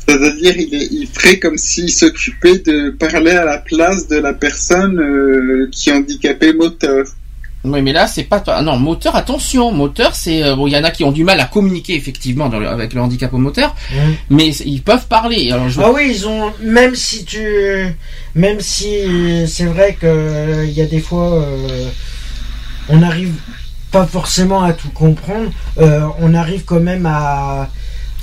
C'est-à-dire, 0.08 0.54
il, 0.56 0.74
est- 0.74 0.88
il 0.92 1.06
ferait 1.08 1.38
comme 1.38 1.58
s'il 1.58 1.90
s'occupait 1.90 2.58
de 2.58 2.90
parler 2.90 3.32
à 3.32 3.44
la 3.44 3.58
place 3.58 4.06
de 4.08 4.16
la 4.16 4.32
personne 4.32 4.98
euh, 5.00 5.68
qui 5.72 5.90
est 5.90 5.92
handicapée 5.92 6.52
moteur. 6.52 7.04
Oui, 7.64 7.82
mais 7.82 7.92
là, 7.92 8.06
c'est 8.06 8.22
pas 8.22 8.38
toi. 8.38 8.54
Ah 8.58 8.62
non, 8.62 8.78
moteur, 8.78 9.16
attention. 9.16 9.72
Moteur, 9.72 10.14
c'est 10.14 10.44
euh, 10.44 10.54
bon. 10.54 10.68
Il 10.68 10.72
y 10.74 10.76
en 10.76 10.84
a 10.84 10.92
qui 10.92 11.02
ont 11.02 11.10
du 11.10 11.24
mal 11.24 11.40
à 11.40 11.46
communiquer 11.46 11.96
effectivement 11.96 12.48
dans 12.48 12.60
le- 12.60 12.68
avec 12.68 12.92
le 12.94 13.00
handicap 13.00 13.32
au 13.34 13.38
moteur, 13.38 13.74
Mhm. 13.92 14.14
mais 14.30 14.48
ils 14.64 14.82
peuvent 14.82 15.08
parler. 15.08 15.50
Alors, 15.50 15.68
je... 15.68 15.80
Ah 15.80 15.90
oui, 15.92 16.12
ils 16.14 16.28
ont 16.28 16.52
même 16.62 16.94
si 16.94 17.24
tu 17.24 17.40
même 18.36 18.60
si 18.60 19.48
c'est 19.48 19.64
vrai 19.64 19.96
que 20.00 20.06
euh, 20.06 20.64
il 20.64 20.72
y 20.74 20.80
a 20.82 20.86
des 20.86 21.00
fois 21.00 21.32
euh, 21.42 21.88
on 22.88 23.02
arrive 23.02 23.32
pas 23.90 24.06
forcément 24.06 24.62
à 24.62 24.72
tout 24.72 24.90
comprendre, 24.90 25.50
euh, 25.78 26.02
on 26.20 26.34
arrive 26.34 26.64
quand 26.64 26.78
même 26.80 27.06
à. 27.06 27.68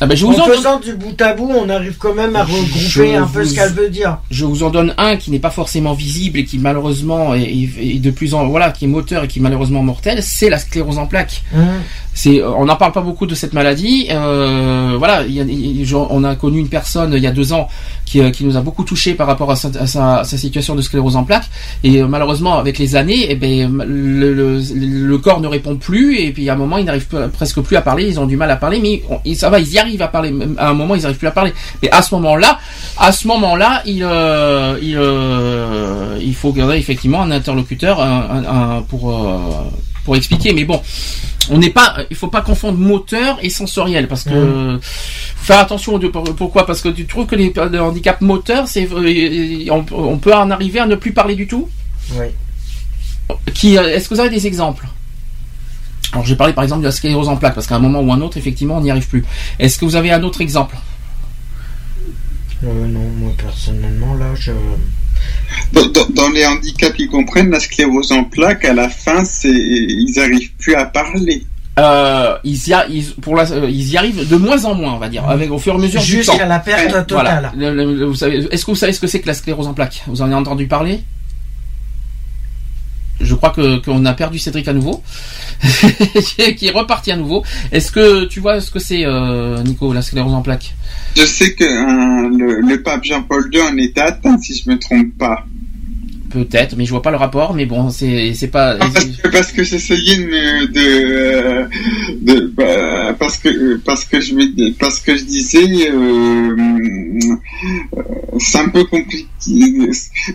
Ah 0.03 0.07
ben, 0.07 0.17
je 0.17 0.25
vous 0.25 0.33
en 0.33 0.43
en 0.43 0.47
donne- 0.47 0.55
faisant 0.57 0.79
du 0.81 0.93
bout 0.95 1.19
à 1.21 1.33
bout, 1.33 1.49
on 1.55 1.69
arrive 1.69 1.95
quand 1.97 2.13
même 2.13 2.35
à 2.35 2.43
regrouper 2.43 3.15
un 3.15 3.25
peu 3.25 3.45
ce 3.45 3.55
qu'elle 3.55 3.71
veut 3.71 3.89
dire. 3.89 4.17
Je 4.29 4.43
vous 4.43 4.63
en 4.63 4.69
donne 4.69 4.93
un 4.97 5.15
qui 5.15 5.31
n'est 5.31 5.39
pas 5.39 5.49
forcément 5.49 5.93
visible 5.93 6.39
et 6.39 6.43
qui 6.45 6.57
malheureusement 6.59 7.33
est, 7.33 7.99
de 8.01 8.11
plus 8.11 8.33
en 8.33 8.47
voilà 8.47 8.71
qui 8.71 8.83
est 8.85 8.87
moteur 8.89 9.23
et 9.23 9.27
qui 9.29 9.39
est 9.39 9.41
malheureusement 9.41 9.81
mortel, 9.81 10.19
c'est 10.21 10.49
la 10.49 10.57
sclérose 10.57 10.97
en 10.97 11.07
plaques. 11.07 11.43
Hein. 11.55 11.61
C'est, 12.15 12.43
on 12.43 12.65
n'en 12.65 12.75
parle 12.75 12.91
pas 12.91 13.01
beaucoup 13.01 13.25
de 13.25 13.33
cette 13.33 13.53
maladie. 13.53 14.07
Euh, 14.11 14.95
voilà, 14.99 15.23
y 15.25 15.39
a- 15.39 15.43
y 15.43 15.93
on 15.95 16.23
a 16.23 16.35
connu 16.35 16.59
une 16.59 16.67
personne 16.69 17.13
il 17.15 17.23
y 17.23 17.25
a 17.27 17.31
deux 17.31 17.53
ans 17.53 17.67
qui, 18.05 18.19
euh, 18.21 18.29
qui 18.29 18.45
nous 18.45 18.55
a 18.55 18.61
beaucoup 18.61 18.83
touché 18.83 19.13
par 19.15 19.25
rapport 19.25 19.49
à 19.49 19.55
sa, 19.55 19.69
à 19.79 19.87
sa- 19.87 20.17
à 20.19 20.23
sa 20.23 20.37
situation 20.37 20.75
de 20.75 20.81
sclérose 20.83 21.15
en 21.15 21.23
plaques. 21.23 21.49
Et 21.83 22.01
euh, 22.03 22.07
malheureusement, 22.07 22.57
avec 22.59 22.77
les 22.77 22.95
années, 22.95 23.25
eh 23.29 23.35
ben, 23.35 23.83
le, 23.87 24.33
le, 24.33 24.59
le 24.75 25.17
corps 25.17 25.39
ne 25.41 25.47
répond 25.47 25.75
plus. 25.77 26.19
Et 26.19 26.31
puis 26.31 26.47
à 26.49 26.53
un 26.53 26.55
moment, 26.55 26.77
ils 26.77 26.85
n'arrivent 26.85 27.07
presque 27.33 27.61
plus 27.61 27.77
à 27.77 27.81
parler. 27.81 28.07
Ils 28.07 28.19
ont 28.19 28.25
du 28.27 28.37
mal 28.37 28.51
à 28.51 28.57
parler, 28.57 28.79
mais 28.79 29.01
on- 29.09 29.33
ça 29.33 29.49
va, 29.49 29.59
ils 29.59 29.71
y 29.73 29.79
arrivent 29.79 29.92
à 30.01 30.07
parler. 30.07 30.31
Même 30.31 30.55
À 30.57 30.69
un 30.69 30.73
moment, 30.73 30.95
ils 30.95 31.01
n'arrivent 31.03 31.17
plus 31.17 31.27
à 31.27 31.31
parler. 31.31 31.53
Mais 31.81 31.89
à 31.91 32.01
ce 32.01 32.13
moment-là, 32.15 32.59
à 32.97 33.11
ce 33.11 33.27
moment-là, 33.27 33.81
il, 33.85 34.03
euh, 34.03 34.77
il, 34.81 34.95
euh, 34.97 36.17
il 36.21 36.35
faut 36.35 36.51
garder 36.53 36.77
effectivement 36.77 37.21
un 37.21 37.31
interlocuteur 37.31 38.01
un- 38.01 38.27
un- 38.29 38.77
un- 38.77 38.81
pour 38.81 39.11
euh, 39.11 39.37
pour 40.05 40.15
expliquer. 40.15 40.53
Mais 40.53 40.65
bon, 40.65 40.81
on 41.49 41.57
n'est 41.57 41.69
pas, 41.69 41.95
il 42.09 42.15
faut 42.15 42.27
pas 42.27 42.41
confondre 42.41 42.77
moteur 42.77 43.37
et 43.41 43.49
sensoriel 43.49 44.07
parce 44.07 44.23
que 44.23 44.79
faut 45.35 45.45
faire 45.45 45.59
attention. 45.59 45.97
De, 45.97 46.07
pourquoi? 46.07 46.65
Parce 46.65 46.81
que 46.81 46.89
tu 46.89 47.05
trouves 47.05 47.25
que 47.25 47.35
les, 47.35 47.53
les 47.71 47.79
handicaps 47.79 48.21
moteurs, 48.21 48.67
c'est 48.67 48.87
on, 49.71 49.85
on 49.91 50.17
peut 50.17 50.33
en 50.33 50.51
arriver 50.51 50.79
à 50.79 50.85
ne 50.85 50.95
plus 50.95 51.13
parler 51.13 51.35
du 51.35 51.47
tout? 51.47 51.69
Oui. 52.15 52.25
Qui, 53.53 53.75
est-ce 53.75 54.09
que 54.09 54.15
vous 54.15 54.19
avez 54.19 54.29
des 54.29 54.45
exemples? 54.47 54.85
Alors 56.13 56.25
j'ai 56.25 56.35
parlé 56.35 56.53
par 56.53 56.63
exemple 56.63 56.81
de 56.81 56.87
la 56.87 56.91
sclérose 56.91 57.27
en 57.27 57.37
plaques 57.37 57.55
parce 57.55 57.67
qu'à 57.67 57.75
un 57.75 57.79
moment 57.79 58.01
ou 58.01 58.13
un 58.13 58.21
autre, 58.21 58.37
effectivement, 58.37 58.77
on 58.77 58.81
n'y 58.81 58.91
arrive 58.91 59.07
plus. 59.07 59.25
Est-ce 59.59 59.77
que 59.79 59.85
vous 59.85 59.95
avez 59.95 60.11
un 60.11 60.23
autre 60.23 60.41
exemple? 60.41 60.75
Euh, 62.63 62.87
non, 62.87 62.99
moi 63.17 63.31
personnellement, 63.37 64.13
là, 64.15 64.27
je. 64.35 64.51
Dans, 65.73 65.85
dans- 65.87 66.09
dans 66.09 66.29
les 66.29 66.45
handicaps 66.45 66.95
qui 66.95 67.07
comprennent 67.07 67.49
la 67.49 67.59
sclérose 67.59 68.11
en 68.11 68.23
plaques, 68.25 68.65
à 68.65 68.73
la 68.73 68.89
fin, 68.89 69.23
c'est 69.25 69.49
ils 69.51 70.19
arrivent 70.19 70.51
plus 70.59 70.75
à 70.75 70.85
parler. 70.85 71.45
euh, 71.79 72.37
ils, 72.43 72.67
y 72.67 72.73
a- 72.73 72.85
ils- 72.87 73.15
pour 73.21 73.35
la- 73.35 73.51
euh, 73.51 73.67
ils 73.69 73.89
y 73.89 73.97
arrivent 73.97 74.27
de 74.29 74.35
moins 74.37 74.63
en 74.65 74.75
moins, 74.75 74.93
on 74.93 74.99
va 74.99 75.09
dire, 75.09 75.27
avec 75.27 75.49
au 75.51 75.57
fur 75.57 75.73
et 75.73 75.77
à 75.77 75.79
mesure 75.79 76.01
du 76.01 76.07
temps. 76.21 76.33
Jusqu'à 76.33 76.45
la 76.45 76.59
perte 76.59 76.91
Voilà. 77.09 77.31
totale. 77.31 77.51
Le- 77.57 77.73
le- 77.73 77.95
le- 77.95 78.05
vous 78.05 78.15
savez- 78.15 78.47
Est-ce 78.51 78.63
que 78.65 78.71
vous 78.71 78.77
savez 78.77 78.93
ce 78.93 78.99
que 78.99 79.07
c'est 79.07 79.19
que 79.21 79.27
la 79.27 79.33
sclérose 79.33 79.65
en 79.67 79.73
plaques? 79.73 80.03
Vous 80.07 80.21
en 80.21 80.25
avez 80.25 80.35
entendu 80.35 80.67
parler? 80.67 80.99
Je 83.21 83.35
crois 83.35 83.51
que 83.51 83.77
qu'on 83.77 84.05
a 84.05 84.13
perdu 84.13 84.39
Cédric 84.39 84.67
à 84.67 84.73
nouveau, 84.73 85.03
qui 86.57 86.67
est 86.67 86.71
reparti 86.71 87.11
à 87.11 87.15
nouveau. 87.15 87.43
Est-ce 87.71 87.91
que 87.91 88.25
tu 88.25 88.39
vois 88.39 88.59
ce 88.59 88.71
que 88.71 88.79
c'est, 88.79 89.05
euh, 89.05 89.61
Nico, 89.63 89.93
la 89.93 90.01
sclérose 90.01 90.33
en 90.33 90.41
plaques? 90.41 90.75
Je 91.15 91.25
sais 91.25 91.53
que 91.53 91.63
euh, 91.63 92.61
le, 92.67 92.81
pape 92.81 93.03
Jean-Paul 93.03 93.49
II 93.53 93.61
en 93.61 93.77
est 93.77 93.97
atteint, 93.97 94.37
si 94.39 94.55
je 94.55 94.69
me 94.69 94.79
trompe 94.79 95.17
pas. 95.17 95.45
Peut-être, 96.33 96.75
mais 96.75 96.85
je 96.85 96.89
vois 96.89 97.03
pas 97.03 97.11
le 97.11 97.17
rapport. 97.17 97.53
Mais 97.53 97.67
bon, 97.67 97.91
c'est 97.91 98.33
c'est 98.33 98.47
pas. 98.47 98.75
Ah, 98.79 98.87
Parce 98.91 99.05
que, 99.05 99.27
parce 99.29 99.51
que 99.51 99.63
j'essayais 99.63 100.17
de, 100.67 101.69
parce 103.19 103.37
que 103.37 103.75
parce 103.77 104.05
que 104.05 104.19
je 104.19 104.71
parce 104.79 104.99
que 104.99 105.15
je 105.15 105.23
disais 105.23 105.91
euh, 105.91 106.55
euh, 106.57 108.35
c'est 108.39 108.57
un 108.57 108.69
peu 108.69 108.83
compliqué 108.85 109.27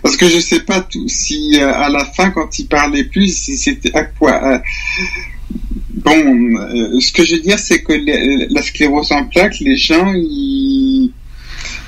parce 0.03 0.17
que 0.17 0.29
je 0.29 0.39
sais 0.39 0.61
pas 0.61 0.81
tout, 0.83 1.09
si 1.09 1.59
euh, 1.61 1.73
à 1.75 1.89
la 1.89 2.05
fin 2.05 2.31
quand 2.31 2.57
il 2.61 2.67
parlait 2.67 3.05
plus 3.05 3.37
si 3.37 3.57
c'était 3.57 3.95
à 3.97 4.05
quoi 4.05 4.63
bon 6.05 6.21
ce 7.01 7.13
que 7.13 7.25
je 7.25 7.35
veux 7.37 7.41
dire 7.43 7.59
c'est 7.59 7.83
que 7.83 7.93
les- 7.93 8.47
la 8.51 8.63
sclérose 8.63 9.11
en 9.13 9.25
plaques 9.25 9.59
les 9.61 9.77
gens 9.77 10.13
ils 10.15 11.13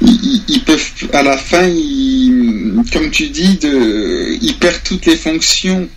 ils, 0.03 0.63
peuvent 0.65 0.93
à 1.13 1.23
la 1.23 1.37
fin 1.37 1.67
ils, 1.67 2.83
comme 2.93 3.11
tu 3.11 3.29
dis 3.29 3.57
de 3.59 4.37
ils 4.43 4.57
perdent 4.57 4.83
toutes 4.85 5.07
les 5.07 5.17
fonctions 5.17 5.89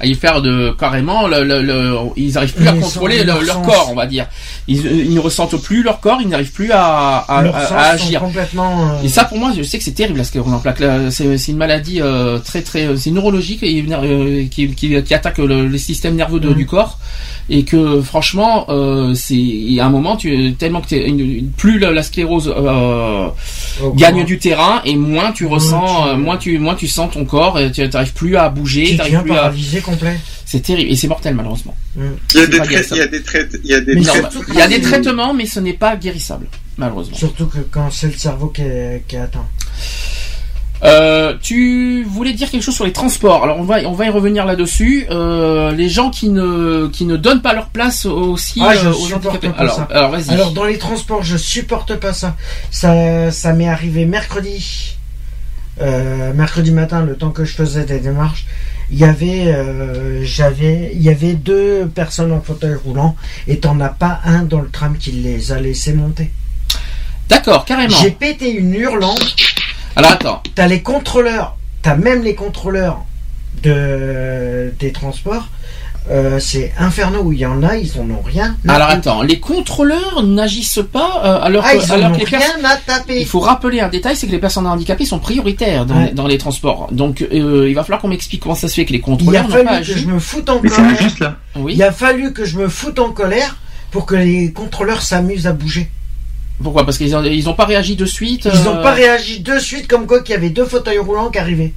à 0.00 0.06
y 0.06 0.14
faire 0.14 0.40
de 0.42 0.70
carrément 0.78 1.26
le, 1.26 1.42
le- 1.44 1.62
le- 1.62 1.96
ils 2.16 2.36
arrivent 2.38 2.54
plus 2.54 2.68
à 2.68 2.72
contrôler 2.82 3.24
leur 3.24 3.42
leur 3.42 3.62
corps 3.62 3.88
on 3.90 3.94
va 3.94 4.06
dire. 4.06 4.26
Ils, 4.68 4.84
ils 5.08 5.14
ne 5.14 5.20
ressentent 5.20 5.60
plus 5.62 5.82
leur 5.82 6.00
corps 6.00 6.18
ils 6.20 6.28
n'arrivent 6.28 6.52
plus 6.52 6.70
à, 6.72 6.84
à, 7.18 7.42
à- 7.50 7.58
à 7.78 7.90
agir. 7.90 8.20
complètement. 8.20 8.90
euh, 8.92 9.02
et 9.04 9.08
ça 9.08 9.24
pour 9.24 9.38
moi 9.38 9.52
je 9.56 9.62
sais 9.62 9.78
que 9.78 9.84
c'est 9.84 9.92
terrible 9.92 10.18
la 10.18 10.24
sclérose 10.24 10.52
en 10.52 10.58
plaques 10.60 10.82
c'est 11.10 11.48
une 11.48 11.56
maladie 11.56 12.00
euh, 12.00 12.38
très 12.38 12.62
très 12.62 12.96
c'est 12.96 13.10
neurologique 13.10 13.62
et 13.62 13.84
euh, 13.90 14.44
qui, 14.50 14.68
qui, 14.74 15.02
qui 15.02 15.14
attaque 15.14 15.38
le, 15.38 15.66
les 15.66 15.78
systèmes 15.78 16.14
nerveux 16.16 16.40
de- 16.40 16.52
du 16.52 16.66
corps. 16.66 16.98
Et 17.50 17.64
que 17.64 18.02
franchement 18.02 18.66
euh, 18.68 19.14
c'est 19.14 19.34
il 19.34 19.72
y 19.72 19.80
a 19.80 19.86
un 19.86 19.88
moment 19.88 20.16
tu 20.16 20.52
tellement 20.58 20.82
que 20.82 20.94
une- 20.94 21.50
plus 21.56 21.78
la, 21.78 21.90
la 21.90 22.02
sclérose 22.02 22.52
euh, 22.54 23.28
au 23.82 23.92
gagne 23.92 24.24
du 24.24 24.38
terrain 24.38 24.82
et 24.84 24.96
moins 24.96 25.32
tu 25.32 25.46
ressens 25.46 26.04
tu- 26.04 26.08
euh, 26.10 26.16
moins 26.16 26.36
tu 26.36 26.58
moins 26.58 26.74
tu 26.74 26.86
sens 26.86 27.10
ton 27.10 27.24
corps 27.24 27.58
et 27.58 27.72
tu 27.72 27.86
n'arrives 27.88 28.12
plus 28.12 28.36
à 28.36 28.50
bouger 28.50 28.84
Tu 28.90 28.96
plus 29.22 29.32
à 29.32 29.48
complet. 29.90 30.16
c'est 30.44 30.60
terrible 30.62 30.90
et 30.90 30.96
c'est 30.96 31.08
mortel 31.08 31.34
malheureusement 31.34 31.74
Il 31.96 32.02
y 32.02 32.06
a 32.06 32.10
C'est 32.28 32.46
des 32.50 32.58
pas 32.58 32.64
traits, 32.64 32.88
guérissable. 32.90 33.00
il 33.00 33.00
y 33.00 33.02
a 33.02 33.06
des 33.08 33.22
il 33.64 33.70
y 33.70 33.74
a 33.74 33.80
des 33.80 33.94
bah, 33.96 34.12
surtout 34.12 34.44
il 34.48 34.54
y 34.54 34.62
a 34.62 34.68
des 34.68 34.80
traitements, 34.80 35.34
mais 35.34 35.46
ce 35.46 35.60
n'est 35.60 35.72
pas 35.74 35.96
guérissable, 35.96 36.46
malheureusement. 36.76 37.16
Surtout 37.16 37.46
que 37.46 37.58
quand 37.58 37.90
c'est 37.90 38.06
le 38.08 38.12
cerveau 38.18 38.48
qui 38.48 38.62
est, 38.62 39.04
qui 39.08 39.16
est 39.16 39.20
atteint. 39.20 39.46
Euh, 40.84 41.34
tu 41.42 42.04
voulais 42.04 42.32
dire 42.34 42.48
quelque 42.52 42.62
chose 42.62 42.76
sur 42.76 42.84
les 42.84 42.92
transports. 42.92 43.42
Alors 43.42 43.58
on 43.58 43.64
va 43.64 43.78
on 43.86 43.94
va 43.94 44.06
y 44.06 44.10
revenir 44.10 44.44
là-dessus. 44.46 45.06
Euh, 45.10 45.72
les 45.72 45.88
gens 45.88 46.08
qui 46.10 46.28
ne 46.28 46.86
qui 46.92 47.04
ne 47.04 47.16
donnent 47.16 47.42
pas 47.42 47.52
leur 47.52 47.70
place 47.70 48.06
aussi 48.06 48.60
Ah, 48.62 48.74
je 48.76 48.86
euh, 48.86 48.92
aux 48.92 49.12
handicapés. 49.12 49.48
pas 49.48 49.56
Alors 49.58 49.74
ça. 49.74 49.88
alors 49.90 50.10
vas-y. 50.12 50.30
Alors 50.30 50.52
dans 50.52 50.62
les 50.64 50.78
transports, 50.78 51.24
je 51.24 51.36
supporte 51.36 51.96
pas 51.96 52.12
ça. 52.12 52.36
Ça, 52.70 53.32
ça 53.32 53.52
m'est 53.54 53.68
arrivé 53.68 54.04
mercredi, 54.04 54.94
euh, 55.80 56.32
mercredi 56.32 56.70
matin, 56.70 57.04
le 57.04 57.16
temps 57.16 57.30
que 57.30 57.44
je 57.44 57.54
faisais 57.56 57.84
des 57.84 57.98
démarches. 57.98 58.46
Il 58.90 58.98
y 58.98 59.04
avait, 59.04 59.48
euh, 59.48 60.24
j'avais, 60.24 60.92
il 60.94 61.02
y 61.02 61.10
avait 61.10 61.34
deux 61.34 61.86
personnes 61.94 62.32
en 62.32 62.40
fauteuil 62.40 62.74
roulant 62.74 63.16
et 63.46 63.58
t'en 63.58 63.78
as 63.80 63.90
pas 63.90 64.20
un 64.24 64.42
dans 64.42 64.60
le 64.60 64.70
tram 64.70 64.96
qui 64.96 65.12
les 65.12 65.52
a 65.52 65.60
laissés 65.60 65.92
monter. 65.92 66.30
D'accord, 67.28 67.64
carrément. 67.64 67.96
J'ai 68.00 68.10
pété 68.10 68.50
une 68.50 68.74
hurlante. 68.74 69.36
Alors 69.94 70.12
attends. 70.12 70.42
T'as 70.54 70.66
les 70.66 70.82
contrôleurs, 70.82 71.56
t'as 71.82 71.96
même 71.96 72.22
les 72.22 72.34
contrôleurs 72.34 73.04
de 73.62 74.72
des 74.78 74.92
transports. 74.92 75.48
Euh, 76.10 76.38
c'est 76.40 76.72
infernal 76.78 77.20
où 77.20 77.32
il 77.32 77.38
y 77.40 77.44
en 77.46 77.62
a, 77.62 77.76
ils 77.76 77.92
en 78.00 78.08
ont 78.10 78.22
rien. 78.22 78.56
Alors 78.66 78.88
attends, 78.88 79.20
les 79.22 79.40
contrôleurs 79.40 80.22
n'agissent 80.22 80.80
pas 80.90 81.22
euh, 81.24 81.38
alors 81.44 81.62
Ah, 81.66 81.74
que, 81.76 81.84
ils 81.84 81.92
alors 81.92 82.12
que 82.12 82.18
les 82.18 82.24
rien 82.24 82.38
personnes. 82.38 82.64
à 82.64 82.76
taper. 82.76 83.20
Il 83.20 83.26
faut 83.26 83.40
rappeler 83.40 83.80
un 83.80 83.88
détail, 83.88 84.16
c'est 84.16 84.26
que 84.26 84.32
les 84.32 84.38
personnes 84.38 84.66
handicapées 84.66 85.04
sont 85.04 85.18
prioritaires 85.18 85.84
dans, 85.84 85.96
Ouais. 85.96 86.06
les, 86.06 86.12
dans 86.12 86.26
les 86.26 86.38
transports. 86.38 86.88
Donc 86.92 87.20
euh, 87.30 87.66
il 87.68 87.74
va 87.74 87.82
falloir 87.84 88.00
qu'on 88.00 88.08
m'explique 88.08 88.42
comment 88.42 88.54
ça 88.54 88.68
se 88.68 88.74
fait 88.74 88.86
que 88.86 88.92
les 88.92 88.98
Il 88.98 89.02
a 89.02 89.04
contrôleurs 89.04 89.42
n'ont 89.44 89.48
pas 89.50 89.64
fallu 89.64 89.68
que 89.68 89.92
agi. 89.92 90.00
je 90.00 90.06
me 90.06 90.18
foute 90.18 90.48
en 90.48 90.60
Mais 90.62 90.68
c'est 90.70 90.76
colère. 90.76 90.90
injuste 90.92 91.18
là. 91.20 91.36
Oui. 91.56 91.72
Il 91.76 91.82
a 91.82 91.92
fallu 91.92 92.32
que 92.32 92.44
je 92.46 92.56
me 92.58 92.68
foute 92.68 92.98
en 92.98 93.10
colère 93.10 93.56
pour 93.90 94.06
que 94.06 94.14
les 94.14 94.50
contrôleurs 94.52 95.02
s'amusent 95.02 95.46
à 95.46 95.52
bouger. 95.52 95.90
Pourquoi? 96.62 96.84
Parce 96.86 96.96
qu'ils 96.98 97.14
ont, 97.14 97.22
ils 97.22 97.48
ont 97.50 97.54
pas 97.54 97.66
réagi 97.66 97.96
de 97.96 98.06
suite. 98.06 98.48
Ils 98.52 98.62
n'ont 98.64 98.82
pas 98.82 98.92
réagi 98.92 99.40
de 99.40 99.58
suite 99.58 99.86
comme 99.86 100.06
quoi 100.06 100.22
qu'il 100.22 100.34
y 100.34 100.38
avait 100.38 100.50
deux 100.50 100.64
fauteuils 100.64 100.98
roulants 100.98 101.28
qui 101.30 101.38
arrivaient. 101.38 101.72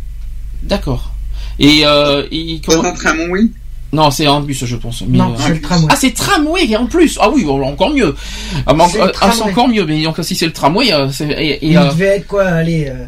D'accord. 0.63 1.11
Et 1.59 1.81
euh, 1.85 2.23
Dans 2.23 2.29
comment- 2.75 2.89
un 2.89 2.93
tramway 2.93 3.41
Non, 3.93 4.09
c'est 4.09 4.25
un 4.25 4.39
bus, 4.39 4.63
je 4.65 4.75
pense. 4.77 5.03
mais, 5.05 5.17
non, 5.17 5.33
euh, 5.33 5.35
c'est 5.37 5.49
le 5.53 5.61
tramway. 5.61 5.87
Ah, 5.89 5.95
c'est 5.97 6.13
tramway 6.13 6.75
en 6.77 6.85
plus. 6.85 7.17
Ah 7.21 7.29
oui, 7.29 7.45
encore 7.45 7.89
mieux. 7.93 8.15
Ah, 8.65 8.73
mais 8.73 8.85
C'est 8.89 9.01
en- 9.01 9.05
le 9.07 9.11
ah, 9.19 9.31
c'est 9.33 9.41
encore 9.43 9.67
mieux. 9.67 9.85
Mais 9.85 10.01
donc, 10.03 10.15
si 10.21 10.33
c'est 10.35 10.45
le 10.45 10.53
tramway, 10.53 10.93
euh, 10.93 11.09
c'est- 11.11 11.25
et, 11.29 11.51
et, 11.65 11.67
Il 11.71 11.77
euh, 11.77 11.85
devait 11.89 12.05
être 12.17 12.27
quoi, 12.27 12.43
allez, 12.45 12.87
euh, 12.87 13.05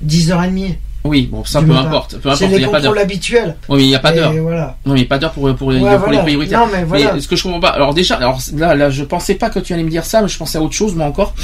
10h30. 0.00 0.76
oui, 1.04 1.28
bon, 1.30 1.44
ça 1.44 1.60
peu 1.60 1.72
importe. 1.72 2.16
Peu 2.18 2.30
C'est 2.34 2.44
importe, 2.46 2.52
il 2.52 2.58
les 2.58 2.64
a 2.64 2.68
contrôles 2.68 2.98
habituels. 2.98 3.56
Oui, 3.68 3.76
mais 3.78 3.84
il 3.84 3.88
n'y 3.88 3.94
a 3.94 3.98
pas 3.98 4.12
d'heure. 4.12 4.32
voilà. 4.32 4.76
Non, 4.86 4.94
il 4.94 4.98
n'y 5.00 5.04
a 5.04 5.08
pas 5.08 5.18
d'heure 5.18 5.32
pour, 5.32 5.54
pour, 5.54 5.70
les- 5.72 5.80
Ouais, 5.80 5.90
pour 5.98 6.06
les 6.06 6.16
voilà. 6.16 6.22
prioritaires. 6.22 6.60
Non, 6.60 6.66
mais 6.72 6.84
voilà. 6.84 7.12
Mais 7.14 7.20
ce 7.20 7.28
que 7.28 7.36
je 7.36 7.42
comprends 7.42 7.60
pas, 7.60 7.68
alors 7.70 7.92
déjà, 7.92 8.16
alors 8.16 8.38
là, 8.56 8.74
là, 8.74 8.88
je 8.90 9.04
pensais 9.04 9.34
pas 9.34 9.50
que 9.50 9.58
tu 9.58 9.74
allais 9.74 9.82
me 9.84 9.90
dire 9.90 10.04
ça, 10.04 10.22
mais 10.22 10.28
je 10.28 10.38
pensais 10.38 10.56
à 10.58 10.62
autre 10.62 10.74
chose, 10.74 10.94
moi 10.94 11.06
encore. 11.06 11.34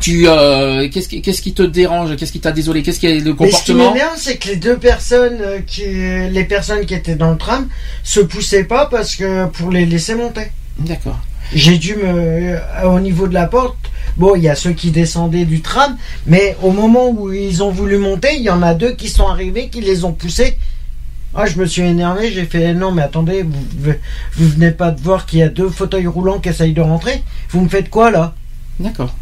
Tu, 0.00 0.28
euh, 0.28 0.88
qu'est-ce 0.90 1.08
qui, 1.08 1.22
qu'est-ce 1.22 1.42
qui 1.42 1.52
te 1.52 1.62
dérange, 1.62 2.16
qu'est-ce 2.16 2.30
qui 2.32 2.40
t'a 2.40 2.52
désolé, 2.52 2.82
qu'est-ce 2.82 3.00
qui 3.00 3.06
est 3.06 3.20
le 3.20 3.34
Mais 3.40 3.50
ce 3.50 3.64
qui 3.64 3.72
comportement? 3.72 3.92
m'énerve, 3.92 4.14
c'est 4.16 4.36
que 4.36 4.48
les 4.48 4.56
deux 4.56 4.76
personnes 4.76 5.38
euh, 5.40 5.60
qui, 5.66 5.84
les 5.84 6.44
personnes 6.44 6.84
qui 6.86 6.94
étaient 6.94 7.16
dans 7.16 7.30
le 7.30 7.36
tram 7.38 7.68
se 8.04 8.20
poussaient 8.20 8.64
pas 8.64 8.86
parce 8.86 9.16
que 9.16 9.46
pour 9.46 9.70
les 9.70 9.86
laisser 9.86 10.14
monter. 10.14 10.52
D'accord. 10.78 11.18
J'ai 11.54 11.78
dû 11.78 11.94
me, 11.96 12.04
euh, 12.04 12.58
au 12.84 13.00
niveau 13.00 13.26
de 13.26 13.34
la 13.34 13.46
porte, 13.46 13.76
bon, 14.16 14.34
il 14.36 14.42
y 14.42 14.48
a 14.48 14.54
ceux 14.54 14.72
qui 14.72 14.90
descendaient 14.90 15.44
du 15.44 15.60
tram, 15.62 15.96
mais 16.26 16.56
au 16.62 16.70
moment 16.70 17.08
où 17.10 17.32
ils 17.32 17.62
ont 17.62 17.70
voulu 17.70 17.98
monter, 17.98 18.34
il 18.36 18.42
y 18.42 18.50
en 18.50 18.62
a 18.62 18.74
deux 18.74 18.92
qui 18.92 19.08
sont 19.08 19.26
arrivés, 19.26 19.68
qui 19.68 19.80
les 19.80 20.04
ont 20.04 20.12
poussés. 20.12 20.58
Ah, 21.34 21.46
je 21.46 21.58
me 21.58 21.66
suis 21.66 21.82
énervé, 21.82 22.32
j'ai 22.32 22.44
fait 22.46 22.72
non, 22.74 22.92
mais 22.92 23.02
attendez, 23.02 23.42
vous, 23.42 23.92
vous 24.36 24.48
venez 24.48 24.70
pas 24.70 24.90
de 24.90 25.00
voir 25.00 25.26
qu'il 25.26 25.38
y 25.40 25.42
a 25.42 25.48
deux 25.48 25.68
fauteuils 25.68 26.06
roulants 26.06 26.38
qui 26.38 26.48
essayent 26.48 26.72
de 26.72 26.80
rentrer? 26.80 27.22
Vous 27.50 27.60
me 27.60 27.68
faites 27.68 27.90
quoi 27.90 28.10
là? 28.10 28.34
D'accord. 28.80 29.14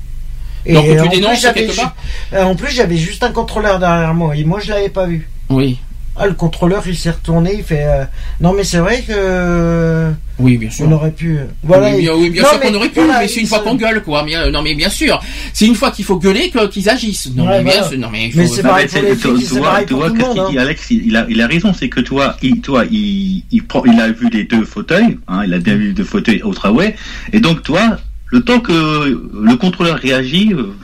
Et 0.67 0.73
Donc, 0.75 0.85
tu 0.87 0.99
en 1.01 1.07
dénonces 1.07 1.31
plus, 1.33 1.41
j'avais 1.43 1.61
quelque 1.67 1.77
part 1.77 1.95
euh, 2.33 2.43
En 2.45 2.55
plus, 2.55 2.71
j'avais 2.73 2.97
juste 2.97 3.23
un 3.23 3.33
contrôleur 3.33 3.79
derrière 3.79 4.15
moi 4.15 4.35
et 4.37 4.45
moi 4.45 4.61
je 4.61 4.71
l'avais 4.71 4.89
pas 4.89 5.07
vu. 5.07 5.29
Oui. 5.51 5.79
Ah, 6.17 6.29
le 6.29 6.35
contrôleur, 6.35 6.85
il 6.87 6.97
s'est 6.97 7.11
retourné, 7.11 7.55
il 7.59 7.65
fait 7.65 7.83
euh, 7.85 8.05
Non, 8.41 8.53
mais 8.53 8.63
c'est 8.63 8.79
vrai 8.79 9.03
que. 9.03 10.13
Oui, 10.39 10.59
bien 10.59 10.71
sûr. 10.71 10.87
On 10.89 10.93
aurait 10.93 11.11
pu. 11.11 11.39
Voilà. 11.65 11.91
oui, 11.93 12.03
bien, 12.03 12.15
oui, 12.15 12.31
bien 12.31 12.43
Non, 12.43 12.49
sûr 12.51 12.61
qu'on 12.61 12.75
aurait 12.75 12.89
pu, 12.89 13.01
voilà, 13.01 13.21
mais 13.21 13.27
c'est 13.29 13.41
une 13.41 13.47
fois 13.49 13.59
qu'on 13.61 13.75
gueule, 13.75 14.01
quoi. 14.01 14.23
Mais, 14.25 14.37
euh, 14.37 14.51
non, 14.53 14.63
mais 14.63 14.77
bien 14.77 14.89
sûr, 14.91 15.21
c'est 15.53 15.67
une 15.67 15.75
fois 15.75 15.91
qu'il 15.91 16.05
faut 16.05 16.17
gueuler 16.17 16.51
que- 16.51 16.69
qu'ils 16.69 16.89
agissent. 16.89 17.31
Non, 17.35 17.47
Ouais, 17.49 17.63
mais 17.65 17.73
bien 17.73 17.83
sûr, 17.83 17.99
non, 17.99 18.11
mais 18.13 18.31
c'est 18.47 18.63
pareil 18.63 18.87
pour 18.87 18.95
c'est- 18.97 19.03
les 19.03 19.17
tu- 19.17 19.23
filles, 19.23 19.39
tu 19.41 19.45
c'est 19.45 19.59
vois- 19.59 19.69
pareil 19.71 19.87
tu 19.87 19.93
pour 19.95 20.03
vois 20.03 20.09
tout 20.11 20.15
le 20.15 20.21
qu'est-ce 20.21 20.29
monde. 20.37 20.37
qu'il 20.37 20.59
hein. 20.59 20.63
dit, 20.63 20.69
Alex, 20.69 20.91
il, 20.91 21.17
a, 21.17 21.27
il 21.29 21.41
a 21.41 21.47
raison, 21.49 21.73
c'est 21.73 21.89
que 21.89 22.01
toi, 22.01 22.37
il, 22.43 22.61
toi, 22.61 22.85
il, 22.91 23.43
il 23.51 23.65
prend, 23.65 23.85
il 23.85 24.01
a 24.01 24.09
vu 24.11 24.29
les 24.33 24.45
deux 24.45 24.65
fauteuils, 24.65 25.19
hein, 25.27 25.43
il 25.45 25.53
a 25.53 25.59
bien 25.59 25.75
vu 25.75 25.89
les 25.89 25.93
deux 25.95 26.05
fauteuils 26.05 26.43
au 26.43 26.55
travers, 26.55 26.93
et 27.33 27.41
donc 27.41 27.63
toi, 27.65 27.99
le 28.35 28.43
temps 28.43 28.59
que 28.59 28.73
le 28.73 29.57
contrôleur 29.57 29.97
réagit, 29.97 30.53
euh, 30.53 30.75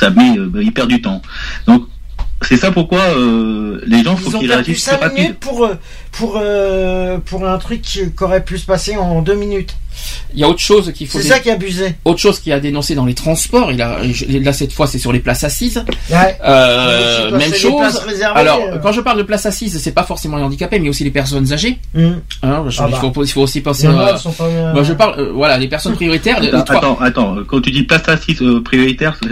ça 0.00 0.10
met, 0.10 0.36
euh, 0.36 0.50
il 0.60 0.72
perd 0.72 0.88
du 0.88 1.00
temps. 1.00 1.22
Donc 1.68 1.84
c'est 2.42 2.56
ça 2.56 2.72
pourquoi 2.72 2.98
euh, 2.98 3.80
les 3.86 4.02
gens 4.02 4.16
faut 4.16 4.36
qu'ils 4.36 4.50
réagissent 4.50 4.82
5 4.82 4.96
plus 4.96 5.02
rapide. 5.04 5.18
minutes 5.18 5.38
pour, 5.38 5.70
pour, 6.10 6.34
euh, 6.36 7.18
pour 7.18 7.46
un 7.46 7.58
truc 7.58 7.82
qui 7.82 8.02
aurait 8.20 8.44
pu 8.44 8.58
se 8.58 8.66
passer 8.66 8.96
en 8.96 9.22
2 9.22 9.34
minutes. 9.34 9.76
Il 10.34 10.40
y 10.40 10.44
a 10.44 10.48
autre 10.48 10.60
chose 10.60 10.92
qu'il 10.92 11.06
faut. 11.06 11.18
C'est 11.18 11.24
dé- 11.24 11.30
ça 11.30 11.38
qui 11.40 11.50
abusé. 11.50 11.94
Autre 12.04 12.18
chose 12.20 12.38
qui 12.38 12.52
a 12.52 12.60
dénoncé 12.60 12.94
dans 12.94 13.04
les 13.06 13.14
transports, 13.14 13.72
il 13.72 13.82
a, 13.82 13.98
là 14.40 14.52
cette 14.52 14.72
fois 14.72 14.86
c'est 14.86 14.98
sur 14.98 15.12
les 15.12 15.18
places 15.20 15.44
assises. 15.44 15.82
Ouais. 16.10 16.38
Euh, 16.44 17.30
même 17.32 17.48
places 17.50 17.60
chose. 17.60 18.02
Alors, 18.34 18.60
euh. 18.62 18.78
quand 18.78 18.92
je 18.92 19.00
parle 19.00 19.18
de 19.18 19.22
places 19.24 19.46
assises, 19.46 19.78
c'est 19.82 19.92
pas 19.92 20.04
forcément 20.04 20.36
les 20.36 20.42
handicapés, 20.42 20.78
mais 20.78 20.88
aussi 20.88 21.04
les 21.04 21.10
personnes 21.10 21.52
âgées. 21.52 21.78
Hum. 21.96 22.20
Hein, 22.42 22.64
je- 22.68 22.80
Ah 22.80 22.86
il, 22.88 22.92
bah. 22.92 22.98
faut, 23.12 23.24
il 23.24 23.28
faut 23.30 23.42
aussi 23.42 23.60
penser. 23.60 23.86
Euh, 23.86 23.92
pas, 23.92 24.20
euh, 24.40 24.84
je 24.84 24.92
parle, 24.92 25.18
euh, 25.20 25.32
voilà, 25.32 25.58
les 25.58 25.68
personnes 25.68 25.94
prioritaires. 25.94 26.40
les 26.40 26.48
Attends, 26.48 26.74
attends, 26.78 26.98
attends, 27.00 27.36
quand 27.46 27.60
tu 27.60 27.70
dis 27.70 27.82
place 27.82 28.08
assise 28.08 28.40
euh, 28.42 28.62
prioritaire, 28.62 29.16
c'est- 29.22 29.28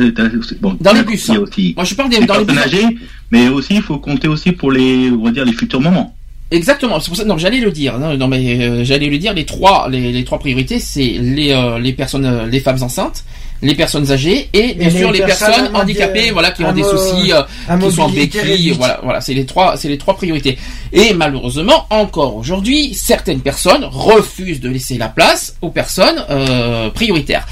c'est- 0.49 0.61
bon, 0.61 0.77
Dans 0.81 0.93
les 0.93 1.03
bus, 1.03 1.27
il 1.29 1.35
y 1.35 1.37
a 1.37 1.41
hein. 1.41 1.43
aussi 1.43 1.73
Moi, 1.77 1.85
je 1.85 1.95
parle 1.95 2.11
des, 2.11 2.19
les 2.21 2.27
dans 2.27 2.39
les 2.39 2.45
personnes 2.45 2.65
bus. 2.71 2.75
âgées, 2.75 2.99
mais 3.31 3.49
aussi 3.49 3.75
il 3.77 3.83
faut 3.83 3.99
compter 3.99 4.29
aussi 4.29 4.53
pour 4.53 4.73
les, 4.73 5.11
on 5.11 5.25
va 5.25 5.31
dire 5.31 5.45
les 5.45 5.53
futurs 5.53 5.81
moments. 5.81 6.15
Exactement. 6.51 6.99
C'est 7.01 7.09
pour 7.09 7.17
ça. 7.17 7.25
Non, 7.25 7.37
j'allais 7.37 7.61
le 7.61 7.71
dire. 7.71 7.99
Non, 7.99 8.29
mais 8.29 8.61
euh, 8.63 8.85
j'allais 8.85 9.09
le 9.09 9.19
dire. 9.19 9.35
Les 9.35 9.45
trois, 9.45 9.89
les, 9.89 10.13
les 10.13 10.25
trois 10.25 10.39
priorités, 10.39 10.79
c'est 10.79 11.03
les 11.21 11.53
euh, 11.53 11.79
les 11.79 11.93
personnes, 11.93 12.25
euh, 12.25 12.47
les 12.47 12.61
femmes 12.61 12.83
enceintes, 12.83 13.25
les 13.63 13.75
personnes 13.75 14.11
âgées 14.13 14.49
et 14.53 14.75
bien 14.75 14.89
Et 14.89 14.91
sûr 14.91 15.11
les 15.11 15.19
les 15.19 15.25
personnes, 15.27 15.71
handicapées, 15.75 16.31
voilà, 16.31 16.51
qui 16.53 16.65
ont 16.65 16.73
des 16.73 16.85
soucis, 16.85 17.33
euh, 17.33 17.43
qui 17.81 17.91
sont 17.93 18.03
en 18.03 18.09
béquille. 18.09 18.71
Voilà, 18.79 19.01
voilà. 19.03 19.21
C'est 19.21 19.35
les 19.35 19.47
trois, 19.47 19.77
c'est 19.77 19.89
les 19.89 19.99
trois 19.99 20.15
priorités. 20.17 20.57
Et 20.93 21.13
malheureusement, 21.13 21.87
encore 21.91 22.37
aujourd'hui, 22.37 22.95
certaines 22.95 23.41
personnes 23.41 23.85
refusent 23.85 24.61
de 24.61 24.69
laisser 24.69 24.97
la 24.99 25.09
place 25.09 25.57
aux 25.61 25.71
personnes 25.71 26.25
euh, 26.31 26.89
prioritaires. 26.91 27.47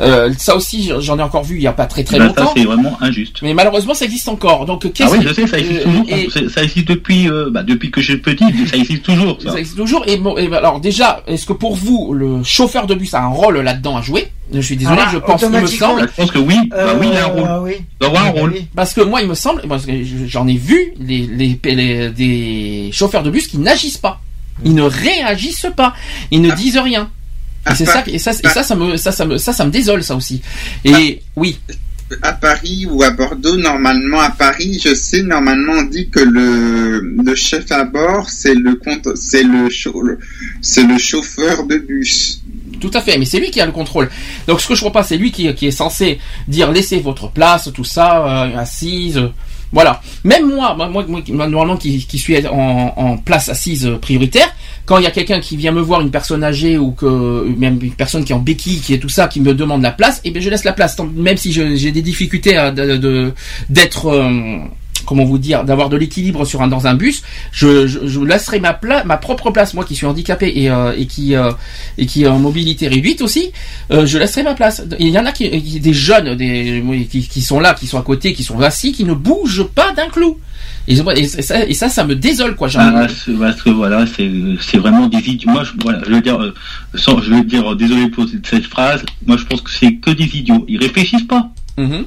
Euh, 0.00 0.32
ça 0.38 0.54
aussi, 0.54 0.92
j'en 1.00 1.18
ai 1.18 1.22
encore 1.22 1.42
vu 1.44 1.56
il 1.56 1.62
y 1.62 1.66
a 1.66 1.72
pas 1.72 1.86
très 1.86 2.04
très 2.04 2.18
Bah, 2.18 2.26
longtemps. 2.26 2.46
ça 2.48 2.52
c'est 2.56 2.64
vraiment 2.64 2.96
injuste. 3.00 3.36
Mais 3.42 3.54
malheureusement, 3.54 3.94
ça 3.94 4.04
existe 4.04 4.28
encore. 4.28 4.64
Donc, 4.66 4.82
Ah 4.84 4.90
qu'est-ce 4.94 5.10
oui, 5.12 5.18
qui- 5.20 5.26
je 5.28 5.32
sais, 5.34 5.46
ça 5.46 5.58
existe 5.58 5.80
euh, 5.80 5.84
toujours. 5.84 6.04
et- 6.08 6.28
C'est- 6.32 6.48
Ça 6.48 6.62
existe 6.62 6.88
depuis, 6.88 7.28
euh, 7.28 7.48
bah, 7.50 7.62
depuis 7.62 7.90
que 7.90 8.00
je 8.00 8.12
suis 8.12 8.20
petit, 8.20 8.44
ça 8.70 8.76
existe 8.76 9.02
toujours. 9.02 9.38
Ça. 9.42 9.52
Ça 9.52 9.58
existe 9.58 9.76
toujours. 9.76 10.04
Et, 10.06 10.16
bon, 10.18 10.36
et 10.36 10.46
alors 10.54 10.78
déjà, 10.80 11.22
est-ce 11.26 11.46
que 11.46 11.52
pour 11.52 11.74
vous, 11.74 12.12
le 12.14 12.42
chauffeur 12.44 12.86
de 12.86 12.94
bus 12.94 13.12
a 13.14 13.20
un 13.22 13.28
rôle 13.28 13.58
là-dedans 13.60 13.96
à 13.96 14.02
jouer? 14.02 14.28
Je 14.52 14.60
suis 14.60 14.76
désolé, 14.76 14.98
Ah, 15.02 15.10
je 15.12 15.18
pense, 15.18 15.42
il 15.42 15.48
me 15.48 15.56
automatiquement. 15.56 15.88
semble. 15.88 16.08
Je 16.16 16.22
pense 16.22 16.30
que 16.30 16.38
oui, 16.38 16.56
bah 16.70 16.94
oui, 16.98 17.08
il 17.12 17.16
a 17.18 17.26
un 17.26 17.28
Euh, 17.28 17.32
rôle. 17.58 17.68
oui. 17.68 17.74
Il 17.78 17.98
doit 18.00 18.08
avoir 18.08 18.26
un 18.26 18.32
Oui, 18.32 18.40
rôle. 18.40 18.52
oui. 18.54 18.66
Parce 18.74 18.94
que 18.94 19.02
moi, 19.02 19.20
il 19.20 19.28
me 19.28 19.34
semble, 19.34 19.62
parce 19.68 19.84
que 19.84 19.92
j'en 20.26 20.46
ai 20.46 20.56
vu 20.56 20.78
les, 20.98 21.26
les, 21.26 21.60
les- 21.64 22.10
des 22.10 22.90
chauffeurs 22.92 23.22
de 23.22 23.30
bus 23.30 23.46
qui 23.46 23.58
n'agissent 23.58 23.98
pas. 23.98 24.20
Ils 24.64 24.74
ne 24.74 24.82
réagissent 24.82 25.66
pas. 25.76 25.94
Ils 26.30 26.40
ne 26.40 26.50
Ah. 26.50 26.54
disent 26.54 26.78
rien. 26.78 27.10
Et 27.70 27.74
c'est 27.74 27.84
ça, 27.84 28.02
et 28.06 28.18
ça, 28.18 28.30
et 28.30 28.48
ça, 28.48 28.62
ça 28.62 28.74
me, 28.74 28.96
ça, 28.96 29.12
ça 29.12 29.26
me, 29.26 29.36
ça, 29.36 29.52
ça 29.52 29.64
me 29.66 29.70
désole, 29.70 30.02
ça 30.02 30.16
aussi. 30.16 30.40
Et 30.84 31.20
oui, 31.36 31.58
à 32.22 32.32
Paris 32.32 32.86
ou 32.90 33.02
à 33.02 33.10
Bordeaux, 33.10 33.58
normalement 33.58 34.20
à 34.20 34.30
Paris, 34.30 34.80
je 34.82 34.94
sais, 34.94 35.22
normalement 35.22 35.74
on 35.74 35.82
dit 35.82 36.08
que 36.08 36.20
le, 36.20 37.00
le 37.22 37.34
chef 37.34 37.70
à 37.70 37.84
bord, 37.84 38.30
c'est 38.30 38.54
le 38.54 38.76
compte, 38.76 39.14
c'est 39.16 39.42
le, 39.42 39.68
chau- 39.68 40.00
le- 40.00 40.18
c'est 40.62 40.84
le 40.84 40.96
chauffeur 40.96 41.64
de 41.66 41.76
bus. 41.76 42.37
Tout 42.80 42.90
à 42.94 43.00
fait, 43.00 43.18
mais 43.18 43.24
c'est 43.24 43.40
lui 43.40 43.50
qui 43.50 43.60
a 43.60 43.66
le 43.66 43.72
contrôle. 43.72 44.08
Donc 44.46 44.60
ce 44.60 44.68
que 44.68 44.74
je 44.74 44.80
crois 44.80 44.92
pas, 44.92 45.02
c'est 45.02 45.16
lui 45.16 45.32
qui, 45.32 45.46
est 45.46 45.70
censé 45.70 46.18
dire 46.46 46.70
laissez 46.72 47.00
votre 47.00 47.28
place, 47.30 47.70
tout 47.74 47.84
ça, 47.84 48.26
euh, 48.44 48.58
assise. 48.58 49.18
euh, 49.18 49.28
voilà. 49.72 50.00
Même 50.24 50.48
moi, 50.48 50.74
moi, 50.74 51.04
moi, 51.06 51.46
normalement 51.46 51.76
qui, 51.76 52.00
suis 52.00 52.36
en, 52.46 53.18
place 53.18 53.48
assise 53.50 53.86
euh, 53.86 53.96
prioritaire, 53.98 54.48
quand 54.86 54.96
il 54.96 55.04
y 55.04 55.06
a 55.06 55.10
quelqu'un 55.10 55.40
qui 55.40 55.56
vient 55.58 55.72
me 55.72 55.82
voir, 55.82 56.00
une 56.00 56.10
personne 56.10 56.42
âgée 56.42 56.78
ou 56.78 56.92
que 56.92 57.46
même 57.58 57.78
une 57.82 57.92
personne 57.92 58.24
qui 58.24 58.32
est 58.32 58.34
en 58.34 58.38
béquille, 58.38 58.80
qui 58.80 58.94
est 58.94 58.98
tout 58.98 59.10
ça, 59.10 59.28
qui 59.28 59.40
me 59.42 59.52
demande 59.52 59.82
la 59.82 59.90
place, 59.90 60.22
et 60.24 60.30
bien 60.30 60.40
je 60.40 60.48
laisse 60.48 60.64
la 60.64 60.72
place, 60.72 60.96
même 61.14 61.36
si 61.36 61.52
j'ai 61.52 61.92
des 61.92 62.00
difficultés 62.02 62.54
de- 62.74 62.96
de- 62.96 63.34
d'être 63.68 64.06
euh, 64.06 64.58
comment 65.06 65.24
vous 65.24 65.38
dire, 65.38 65.64
d'avoir 65.64 65.88
de 65.88 65.96
l'équilibre 65.96 66.44
sur 66.44 66.62
un 66.62 66.68
dans 66.68 66.86
un 66.86 66.94
bus, 66.94 67.22
je, 67.52 67.86
je, 67.86 68.06
je 68.06 68.20
laisserai 68.20 68.60
ma 68.60 68.72
pla- 68.74 69.04
ma 69.04 69.16
propre 69.16 69.50
place, 69.50 69.74
moi 69.74 69.84
qui 69.84 69.94
suis 69.94 70.06
handicapé 70.06 70.52
et, 70.54 70.70
euh, 70.70 70.92
et 70.96 71.06
qui 71.06 71.34
euh, 71.34 71.52
et 71.96 72.06
qui 72.06 72.24
est 72.24 72.28
en 72.28 72.38
mobilité 72.38 72.88
réduite 72.88 73.22
aussi, 73.22 73.52
euh, 73.90 74.06
je 74.06 74.18
laisserai 74.18 74.42
ma 74.42 74.54
place. 74.54 74.82
Il 74.98 75.08
y 75.08 75.18
en 75.18 75.26
a 75.26 75.32
qui, 75.32 75.50
qui- 75.62 75.80
des 75.80 75.92
jeunes, 75.92 76.34
des 76.36 76.82
qui, 77.10 77.26
qui 77.26 77.40
sont 77.42 77.60
là, 77.60 77.74
qui 77.74 77.86
sont 77.86 77.98
à 77.98 78.02
côté, 78.02 78.32
qui 78.34 78.44
sont 78.44 78.58
assis, 78.60 78.92
qui 78.92 79.04
ne 79.04 79.14
bougent 79.14 79.66
pas 79.74 79.92
d'un 79.92 80.08
clou. 80.08 80.38
Et, 80.90 80.94
et 81.16 81.26
ça, 81.26 81.66
et 81.66 81.74
ça, 81.74 81.90
ça 81.90 82.04
me 82.04 82.16
désole 82.16 82.56
quoi. 82.56 82.68
Ah, 82.80 83.06
parce 83.38 83.60
que 83.62 83.70
voilà, 83.70 84.04
c'est 84.06 84.78
vraiment 84.78 85.06
des 85.06 85.18
idiots. 85.18 85.50
Moi, 85.50 85.62
je, 85.64 85.72
voilà, 85.82 86.00
je 86.06 86.10
veux 86.14 86.20
dire, 86.22 86.40
euh, 86.40 86.54
sans, 86.94 87.20
je 87.20 87.30
veux 87.34 87.44
dire, 87.44 87.76
désolé 87.76 88.08
pour 88.08 88.24
cette, 88.26 88.64
phrase. 88.64 89.04
Moi, 89.26 89.36
je 89.36 89.44
pense 89.44 89.60
que 89.60 89.70
c'est 89.70 89.94
que 89.96 90.10
des 90.10 90.24
idiots. 90.24 90.64
Ils 90.66 90.78
réfléchissent 90.78 91.26
pas. 91.26 91.50
Mhm. 91.76 92.04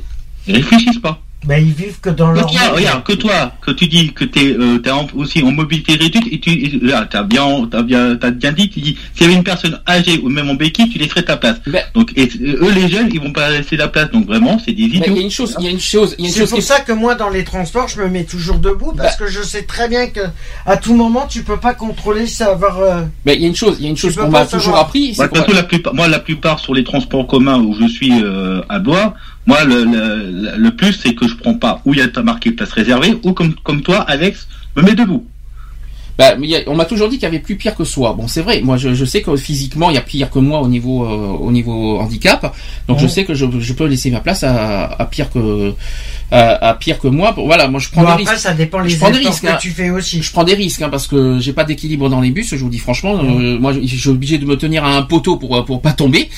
Ils 0.48 0.56
réfléchissent 0.56 0.98
pas. 1.00 1.22
Ben, 1.46 1.58
ils 1.58 1.74
vivent 1.74 2.00
que 2.00 2.12
dans 2.12 2.32
leur. 2.32 2.48
Regarde, 2.48 2.76
regarde, 2.76 3.04
que 3.04 3.14
toi, 3.14 3.52
que 3.62 3.72
tu 3.72 3.88
dis 3.88 4.14
que 4.14 4.26
t'es 4.26 4.56
euh, 4.60 4.78
t'es 4.78 4.92
aussi 5.16 5.42
en 5.42 5.52
mobilité 5.52 5.94
réduite 5.94 6.28
et 6.32 6.40
tu 6.40 6.52
et 6.52 6.80
là 6.84 7.08
t'as 7.10 7.24
bien 7.24 7.68
t'as 7.72 7.82
bien 7.82 8.16
t'as 8.16 8.30
bien 8.30 8.52
dit 8.52 8.70
tu 8.70 8.80
dis 8.80 8.96
s'il 9.16 9.24
y 9.24 9.26
avait 9.26 9.34
une 9.38 9.44
personne 9.44 9.80
âgée 9.88 10.20
ou 10.24 10.30
même 10.30 10.50
en 10.52 10.54
béquille 10.54 10.90
tu 10.90 11.00
laisserais 11.00 11.24
ta 11.24 11.38
place. 11.38 11.58
Ben- 11.66 11.84
Donc 11.96 12.12
et, 12.16 12.30
eux 12.44 12.72
les 12.72 12.88
jeunes 12.88 13.10
ils 13.12 13.20
vont 13.20 13.32
pas 13.34 13.50
laisser 13.50 13.76
la 13.76 13.88
place 13.88 14.12
donc 14.12 14.28
vraiment 14.28 14.60
c'est 14.64 14.72
des 14.74 14.84
idiots. 14.84 15.04
il 15.08 15.16
y 15.16 15.20
a 15.20 15.22
une 15.24 15.32
chose, 15.32 15.56
il 15.60 15.66
y 15.66 15.68
a 15.68 15.72
une 15.72 15.80
chose, 15.80 16.16
il 16.20 16.26
y 16.26 16.28
a 16.28 16.30
une 16.30 16.36
C'est 16.36 16.48
pour 16.48 16.60
qui 16.60 16.64
ça 16.64 16.80
que 16.82 16.92
moi, 16.92 17.16
dans 17.16 17.30
les 17.30 17.44
transports, 17.44 17.88
je 17.88 18.00
me 18.02 18.08
mets 18.08 18.24
toujours 18.24 18.60
debout 18.60 18.94
parce 18.96 19.16
que 19.16 19.28
je 19.28 19.42
sais 19.42 19.64
très 19.64 19.90
bien 19.90 20.08
que 20.08 20.22
à 20.68 20.78
tout 20.78 20.94
moment, 20.94 21.26
tu 21.28 21.42
peux 21.44 21.58
pas 21.58 21.74
contrôler 21.74 22.28
savoir. 22.28 22.80
euh, 22.80 23.02
mais 23.26 23.36
il 23.36 23.42
y 23.42 23.46
a 23.46 23.48
une 23.48 23.56
chose, 23.56 23.78
il 23.80 23.86
y 23.86 23.88
a 23.88 23.90
une 23.90 23.98
chose 23.98 24.16
qu'on 24.16 24.30
m'a 24.30 24.46
toujours 24.46 24.78
appris, 24.78 25.16
façon, 25.16 25.44
la 25.54 25.64
plupart, 25.64 25.94
moi, 25.96 26.08
la 26.08 26.20
plupart 26.20 26.60
sur 26.60 26.76
les 26.76 26.84
transports 26.84 27.26
communs 27.26 27.58
où 27.60 27.76
je 27.80 27.88
suis 27.88 28.12
euh, 28.24 28.62
à 28.70 28.80
Blois, 28.80 29.16
moi, 29.46 29.64
le, 29.64 29.84
le, 29.86 30.58
le 30.58 30.76
plus, 30.76 30.94
c'est 30.94 31.16
que 31.16 31.28
je 31.28 31.36
prends 31.36 31.56
pas 31.56 31.82
où 31.86 31.94
il 31.94 32.00
y 32.00 32.04
a 32.04 32.22
marqué 32.24 32.52
place 32.52 32.72
réservée, 32.72 33.18
ou 33.24 33.34
comme, 33.34 33.56
comme 33.64 33.82
toi, 33.82 34.02
Alex, 34.02 34.48
me 34.76 34.84
mets 34.84 34.94
debout. 34.96 35.26
Bah, 36.18 36.36
on 36.68 36.76
m'a 36.76 36.86
toujours 36.86 37.10
dit 37.10 37.16
qu'il 37.16 37.24
y 37.24 37.26
avait 37.28 37.40
plus 37.40 37.56
pire 37.56 37.74
que 37.74 37.84
soi. 37.84 38.14
Bon, 38.14 38.28
c'est 38.28 38.42
vrai. 38.42 38.62
Moi, 38.62 38.78
je, 38.78 38.94
je 38.94 39.06
sais 39.06 39.22
que 39.22 39.36
physiquement, 39.38 39.90
il 39.90 39.96
y 39.96 39.98
a 39.98 40.02
pire 40.02 40.30
que 40.30 40.38
moi 40.40 40.60
au 40.62 40.68
niveau 40.68 41.04
euh, 41.06 41.08
au 41.48 41.52
niveau 41.52 41.98
handicap. 42.00 42.54
Donc, 42.88 43.00
je 43.00 43.06
Ouais. 43.06 43.10
sais 43.10 43.24
que 43.26 43.34
je, 43.34 43.46
je 43.60 43.74
peux 43.74 43.86
laisser 43.86 44.12
ma 44.12 44.20
place 44.20 44.44
à, 44.44 44.86
à 44.86 45.06
pire 45.06 45.32
que 45.32 45.74
à, 46.32 46.70
à 46.70 46.74
pire 46.76 47.00
que 47.00 47.08
moi. 47.08 47.34
Voilà, 47.38 47.68
moi, 47.68 47.80
je 47.80 47.90
prends 47.90 48.02
bon, 48.02 48.08
des 48.08 48.14
après, 48.24 48.32
risques. 48.34 48.44
ça 48.44 48.54
dépend 48.54 48.84
Je 48.84 48.90
les 48.90 48.96
prends 48.98 49.12
des 49.12 49.18
risques, 49.20 49.44
que 49.44 49.48
hein. 49.48 49.58
tu 49.62 49.72
fais 49.72 49.90
aussi. 49.90 50.22
Je 50.22 50.32
prends 50.32 50.44
des 50.44 50.54
risques 50.54 50.82
hein, 50.82 50.90
parce 50.90 51.08
que 51.08 51.40
j'ai 51.40 51.54
pas 51.54 51.64
d'équilibre 51.64 52.10
dans 52.10 52.22
les 52.22 52.32
bus. 52.32 52.50
Je 52.52 52.56
vous 52.64 52.70
dis 52.70 52.80
franchement, 52.80 53.16
euh, 53.24 53.60
moi, 53.60 53.74
je 53.74 53.80
je 53.86 53.96
suis 53.98 54.10
obligé 54.10 54.38
de 54.38 54.46
me 54.46 54.56
tenir 54.58 54.84
à 54.86 54.96
un 54.96 55.02
poteau 55.04 55.38
pour 55.38 55.64
pour 55.66 55.82
pas 55.82 55.92
tomber. 55.94 56.30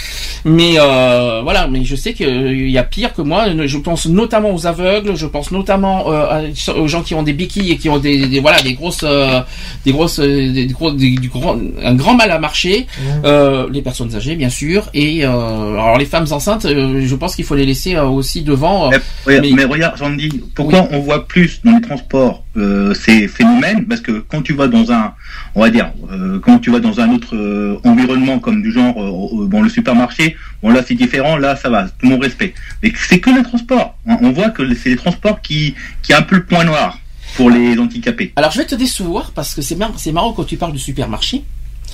Mais 0.45 0.73
euh, 0.79 1.41
voilà, 1.43 1.67
mais 1.67 1.83
je 1.85 1.95
sais 1.95 2.13
qu'il 2.13 2.69
y 2.69 2.77
a 2.77 2.83
pire 2.83 3.13
que 3.13 3.21
moi. 3.21 3.45
Je 3.65 3.77
pense 3.77 4.05
notamment 4.07 4.53
aux 4.53 4.65
aveugles. 4.67 5.15
Je 5.15 5.25
pense 5.27 5.51
notamment 5.51 6.05
euh, 6.11 6.49
aux 6.77 6.87
gens 6.87 7.01
qui 7.03 7.13
ont 7.15 7.23
des 7.23 7.33
béquilles 7.33 7.71
et 7.71 7.77
qui 7.77 7.89
ont 7.89 7.99
des, 7.99 8.27
des- 8.27 8.39
voilà 8.39 8.61
des 8.61 8.73
grosses 8.73 9.01
euh, 9.03 9.41
des 9.85 9.91
grosses 9.91 10.19
euh, 10.19 10.51
des, 10.51 10.65
gros, 10.67 10.91
des- 10.91 11.11
du 11.15 11.29
grand 11.29 11.57
un 11.83 11.93
grand 11.95 12.15
mal 12.15 12.31
à 12.31 12.39
marcher. 12.39 12.87
Euh, 13.25 13.67
les 13.71 13.81
personnes 13.81 14.15
âgées 14.15 14.35
bien 14.35 14.49
sûr 14.49 14.89
et 14.93 15.25
euh, 15.25 15.29
alors 15.73 15.97
les 15.97 16.05
femmes 16.05 16.25
enceintes. 16.31 16.65
euh, 16.65 17.01
je 17.05 17.15
pense 17.15 17.35
qu'il 17.35 17.45
faut 17.45 17.55
les 17.55 17.65
laisser 17.65 17.95
euh, 17.95 18.05
aussi 18.05 18.41
devant. 18.41 18.91
euh, 18.91 18.97
Mais, 19.27 19.39
Mais- 19.41 19.51
mais 19.55 19.63
regarde, 19.65 19.82
j'en 19.95 20.11
dis, 20.11 20.41
pourquoi 20.55 20.87
on 20.91 20.99
voit 20.99 21.27
plus 21.27 21.61
dans 21.63 21.75
les 21.75 21.81
transports 21.81 22.43
euh, 22.57 22.93
ces 22.93 23.27
phénomènes? 23.27 23.85
Parce 23.85 24.01
que 24.01 24.19
quand 24.19 24.41
tu 24.41 24.53
vas 24.53 24.67
dans 24.67 24.91
un, 24.91 25.13
on 25.55 25.61
va 25.61 25.69
dire, 25.69 25.91
euh, 26.11 26.39
quand 26.39 26.59
tu 26.59 26.71
vas 26.71 26.79
dans 26.79 26.99
un 26.99 27.09
autre 27.13 27.35
euh, 27.35 27.79
environnement 27.83 28.39
comme 28.39 28.61
du 28.61 28.71
genre 28.71 28.95
euh, 28.97 29.43
euh, 29.43 29.47
dans 29.47 29.61
le 29.61 29.69
supermarché, 29.69 30.35
bon 30.61 30.69
là 30.69 30.81
c'est 30.85 30.95
différent, 30.95 31.37
là 31.37 31.55
ça 31.55 31.69
va, 31.69 31.87
tout 31.89 32.07
mon 32.07 32.19
respect. 32.19 32.53
Mais 32.81 32.91
c'est 32.95 33.19
que 33.19 33.29
les 33.29 33.43
transports. 33.43 33.97
On 34.05 34.17
on 34.21 34.31
voit 34.31 34.49
que 34.49 34.61
c'est 34.75 34.89
les 34.89 34.95
transports 34.95 35.41
qui, 35.41 35.75
qui 36.01 36.11
est 36.11 36.15
un 36.15 36.21
peu 36.21 36.35
le 36.35 36.45
point 36.45 36.63
noir 36.63 36.99
pour 37.35 37.49
les 37.49 37.77
handicapés. 37.77 38.33
Alors 38.35 38.51
je 38.51 38.59
vais 38.59 38.65
te 38.65 38.75
décevoir 38.75 39.31
parce 39.31 39.53
que 39.55 39.61
c'est 39.61 39.75
marrant, 39.75 39.93
c'est 39.97 40.11
marrant 40.11 40.33
quand 40.33 40.45
tu 40.45 40.57
parles 40.57 40.73
du 40.73 40.79
supermarché. 40.79 41.43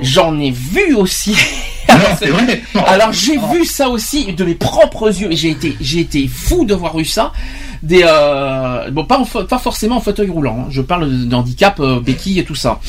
j'en 0.00 0.38
ai 0.40 0.50
vu 0.50 0.94
aussi. 0.94 1.36
Non, 1.88 1.94
Alors, 1.94 2.08
c'est 2.18 2.28
vrai. 2.28 2.62
Non. 2.74 2.84
Alors 2.84 3.12
j'ai 3.12 3.38
vu 3.52 3.64
ça 3.64 3.88
aussi 3.88 4.32
de 4.32 4.44
mes 4.44 4.54
propres 4.54 5.08
yeux 5.08 5.32
et 5.32 5.36
j'ai 5.36 5.50
été 5.50 5.76
j'ai 5.80 6.00
été 6.00 6.28
fou 6.28 6.64
de 6.64 6.74
voir 6.74 6.98
eu 6.98 7.04
ça 7.04 7.32
des 7.86 8.02
euh, 8.04 8.90
bon 8.90 9.04
pas 9.04 9.18
en 9.18 9.24
fa- 9.24 9.44
pas 9.44 9.58
forcément 9.58 9.96
en 9.96 10.00
fauteuil 10.00 10.28
roulant. 10.30 10.58
hein. 10.62 10.68
Je 10.70 10.82
parle 10.82 11.08
de- 11.10 11.24
d'handicap, 11.24 11.78
euh, 11.80 12.00
béquilles 12.00 12.40
et 12.40 12.44
tout 12.44 12.54
ça, 12.54 12.80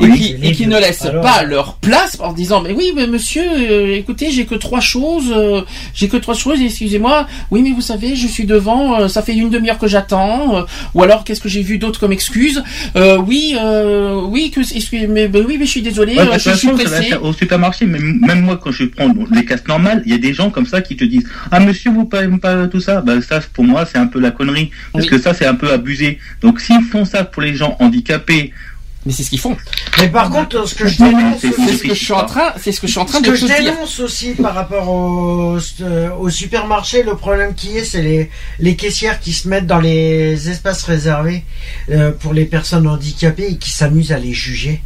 et 0.00 0.10
qui 0.12 0.36
et 0.42 0.52
qui 0.52 0.66
ne 0.66 0.78
laissent 0.78 1.04
Alors- 1.06 1.22
pas 1.22 1.42
leur 1.42 1.74
place 1.76 2.16
en 2.20 2.32
disant 2.32 2.60
mais 2.62 2.72
oui 2.72 2.92
mais 2.96 3.06
monsieur 3.06 3.42
euh, 3.44 3.94
écoutez 3.96 4.30
j'ai 4.30 4.46
que 4.46 4.54
trois 4.54 4.80
choses 4.80 5.32
euh, 5.34 5.62
j'ai 5.94 6.08
que 6.08 6.16
trois 6.16 6.34
choses 6.34 6.60
excusez-moi. 6.60 7.26
Oui 7.50 7.62
mais 7.62 7.72
vous 7.72 7.80
savez 7.80 8.14
je 8.16 8.26
suis 8.26 8.44
devant 8.46 9.00
euh, 9.00 9.08
ça 9.08 9.22
fait 9.22 9.34
une 9.34 9.50
demi-heure 9.50 9.78
que 9.78 9.86
j'attends 9.88 10.56
euh, 10.56 10.62
ou 10.94 11.02
alors 11.02 11.24
qu'est-ce 11.24 11.40
que 11.40 11.48
j'ai 11.48 11.62
vu 11.62 11.78
d'autre 11.78 11.98
comme 12.00 12.12
excuse? 12.12 12.62
Euh, 12.96 13.18
oui 13.18 13.56
euh, 13.60 14.20
oui 14.32 14.50
que 14.50 14.60
excusez 14.60 15.06
mais 15.06 15.28
ben 15.28 15.44
oui 15.46 15.56
mais 15.58 15.66
je 15.66 15.70
suis 15.70 15.82
désolé 15.82 16.14
Ouais, 16.14 16.20
euh, 16.34 16.38
je 16.38 16.50
suis 16.50 16.68
pressé. 16.68 17.14
au 17.20 17.32
supermarché, 17.32 17.86
mais 17.86 17.98
même 17.98 18.42
moi, 18.42 18.58
quand 18.62 18.70
je 18.70 18.84
prends 18.84 19.12
les 19.32 19.44
casques 19.44 19.66
normales, 19.68 20.02
il 20.06 20.12
y 20.12 20.14
a 20.14 20.18
des 20.18 20.32
gens 20.32 20.50
comme 20.50 20.66
ça 20.66 20.80
qui 20.80 20.94
te 20.96 21.04
disent 21.04 21.26
Ah, 21.50 21.58
monsieur, 21.60 21.90
vous 21.90 22.04
payez 22.04 22.28
pas 22.40 22.66
tout 22.68 22.80
ça? 22.80 23.00
Bah, 23.00 23.14
ça, 23.20 23.40
pour 23.52 23.64
moi, 23.64 23.84
c'est 23.84 23.98
un 23.98 24.06
peu 24.06 24.20
la 24.20 24.30
connerie. 24.44 24.70
Parce 24.92 25.04
Oui. 25.04 25.10
que 25.10 25.18
ça, 25.20 25.34
c'est 25.34 25.46
un 25.46 25.54
peu 25.54 25.72
abusé. 25.72 26.18
Donc, 26.42 26.60
s'ils 26.60 26.82
font 26.82 27.04
ça 27.04 27.24
pour 27.24 27.42
les 27.42 27.54
gens 27.54 27.76
handicapés, 27.80 28.52
mais 29.06 29.12
c'est 29.12 29.22
ce 29.22 29.28
qu'ils 29.30 29.38
font 29.40 29.54
Mais 29.98 30.08
par 30.08 30.30
contre, 30.30 30.66
ce 30.66 30.74
que 30.74 30.86
je 30.86 30.96
dénonce, 30.96 31.38
c'est- 31.40 31.52
c'est 31.52 31.76
ce 31.76 31.82
que 31.82 31.94
je 31.94 32.04
suis 32.04 32.12
en 32.14 32.24
train 32.24 32.54
c'est 32.58 32.72
ce 32.72 32.80
que 32.80 32.86
je 32.86 32.92
suis 32.92 33.00
en 33.00 33.04
train 33.04 33.18
ce 33.18 33.24
de 33.24 33.28
que 33.32 33.36
je 33.36 33.46
dénonce 33.46 34.00
aussi 34.00 34.30
par 34.32 34.54
rapport 34.54 34.88
au, 34.88 35.58
euh, 35.82 36.08
au 36.18 36.30
supermarché, 36.30 37.02
le 37.02 37.14
problème 37.14 37.54
qui 37.54 37.76
est, 37.76 37.84
c'est 37.84 38.00
les, 38.00 38.30
les 38.60 38.76
caissières 38.76 39.20
qui 39.20 39.34
se 39.34 39.46
mettent 39.46 39.66
dans 39.66 39.78
les 39.80 40.48
espaces 40.48 40.82
réservés 40.84 41.44
euh, 41.90 42.12
pour 42.12 42.32
les 42.32 42.46
personnes 42.46 42.86
handicapées 42.86 43.48
et 43.50 43.56
qui 43.58 43.70
s'amusent 43.70 44.12
à 44.12 44.18
les 44.18 44.32
juger. 44.32 44.82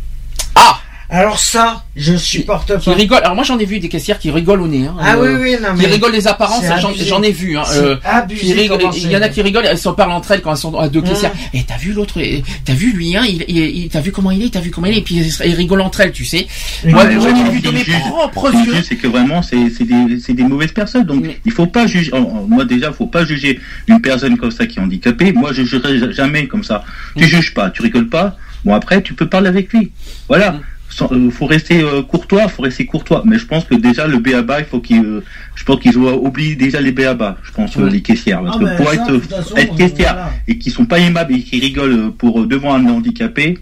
ah 0.57 0.81
Alors 1.11 1.39
ça, 1.39 1.85
je 1.97 2.15
supporte 2.17 2.79
qui 2.81 2.91
pas. 2.91 2.95
rigolent 2.97 3.21
alors 3.23 3.35
moi 3.35 3.43
j'en 3.43 3.59
ai 3.59 3.65
vu 3.65 3.79
des 3.81 3.89
caissières 3.89 4.19
qui 4.19 4.31
rigolent 4.31 4.61
au 4.61 4.69
nez 4.69 4.87
hein, 4.87 4.95
Ah 5.01 5.15
euh, 5.17 5.39
oui, 5.39 5.53
oui, 5.55 5.57
non 5.63 5.75
qui 5.75 5.83
mais... 5.83 5.87
rigolent 5.87 6.13
les 6.13 6.27
apparences 6.29 6.65
j'en 7.07 7.23
ai 7.23 7.33
vu 7.33 7.57
hein, 7.57 7.63
euh, 7.77 7.97
abusé 8.05 8.69
qui 8.69 9.01
il 9.05 9.11
y 9.13 9.17
en 9.17 9.23
a 9.23 9.31
qui 9.31 9.41
rigolent, 9.41 9.65
elles 9.65 9.79
se 9.79 9.89
parlent 9.89 10.13
entre 10.13 10.33
elles 10.33 10.43
quand 10.43 10.51
elles 10.51 10.59
sont 10.59 10.77
à 10.79 10.89
deux 10.91 11.01
Mmh. 11.01 11.05
caissières. 11.05 11.33
Et 11.55 11.63
t'as 11.63 11.79
vu 11.79 11.93
l'autre, 11.93 12.19
et 12.19 12.43
t'as 12.65 12.75
vu 12.75 12.93
lui, 12.93 13.17
hein, 13.17 13.25
il, 13.27 13.43
il, 13.49 13.57
il- 13.57 13.89
t'as 13.89 14.01
vu 14.01 14.13
comment 14.13 14.31
il 14.33 14.43
est, 14.45 14.51
t'as 14.51 14.61
vu 14.61 14.71
comment 14.71 14.87
il 14.89 14.95
est, 14.95 14.99
et 14.99 15.03
puis 15.03 15.15
ils 15.15 15.55
rigolent 15.55 15.81
entre 15.81 16.01
elles, 16.03 16.13
tu 16.13 16.25
sais. 16.27 16.47
Moi, 16.85 17.05
ouais, 17.05 17.13
j'en 17.15 17.29
ai 17.29 17.33
ouais, 17.43 17.51
vu 17.51 17.61
de 17.61 17.71
mes 17.71 17.85
propres 17.85 18.53
yeux. 18.53 18.83
c'est 18.87 18.97
que 18.97 19.07
vraiment, 19.07 19.41
c'est 19.43 19.71
c'est 19.71 19.85
des, 19.85 20.19
c'est 20.21 20.35
des 20.35 20.43
mauvaises 20.43 20.73
personnes. 20.73 21.05
Donc, 21.05 21.23
Mais- 21.25 21.39
il 21.47 21.53
faut 21.53 21.67
pas 21.67 21.87
juger. 21.87 22.11
Moi, 22.49 22.65
déjà, 22.67 22.93
faut 22.93 23.07
pas 23.07 23.25
juger 23.25 23.59
une 23.87 24.01
personne 24.03 24.37
comme 24.37 24.51
ça 24.51 24.67
qui 24.67 24.79
est 24.79 24.83
handicapée. 24.83 25.33
Moi, 25.33 25.53
je 25.55 25.63
jugerai 25.63 26.13
jamais 26.13 26.47
comme 26.47 26.65
ça. 26.65 26.85
Tu 27.17 27.25
Mm. 27.25 27.29
juges 27.29 27.55
pas, 27.55 27.71
tu 27.71 27.81
rigoles 27.81 28.09
pas. 28.09 28.37
Bon, 28.65 28.75
après, 28.75 29.01
tu 29.03 29.15
peux 29.15 29.27
parler 29.29 29.49
avec 29.49 29.73
lui. 29.73 29.91
Voilà. 30.29 30.53
Mm. 30.53 30.61
Sans- 30.91 31.13
euh, 31.13 31.31
faut 31.31 31.47
rester 31.47 31.83
euh, 31.83 32.03
courtois, 32.03 32.49
faut 32.49 32.63
rester 32.63 32.87
courtois. 32.87 33.23
Mais 33.27 33.39
je 33.39 33.47
pense 33.47 33.65
que 33.65 33.75
déjà 33.75 34.07
le 34.07 34.19
BABA, 34.19 34.61
il 34.61 34.65
faut 34.65 34.81
qu'ils, 34.81 35.05
euh, 35.05 35.25
je 35.55 35.65
pense 35.65 35.81
qu'ils 35.81 35.99
oublié 36.15 36.55
déjà 36.57 36.81
les 36.81 36.93
BABA. 36.93 37.37
Je 37.43 37.53
pense 37.53 37.77
les 37.77 38.01
caissières, 38.01 38.43
parce 38.43 38.57
Ah, 38.57 38.59
que 38.59 38.65
mais 38.65 38.77
pour 38.77 38.87
ça, 38.87 38.95
être, 38.95 39.19
façon, 39.21 39.57
être 39.57 39.77
caissière 39.77 40.15
voilà. 40.15 40.31
et 40.49 40.59
qui 40.59 40.71
sont 40.71 40.87
pas 40.87 40.99
aimables 40.99 41.35
et 41.35 41.43
qui 41.43 41.61
rigolent 41.61 42.13
pour 42.13 42.47
devant 42.47 42.75
un 42.75 42.85
handicapé. 42.87 43.59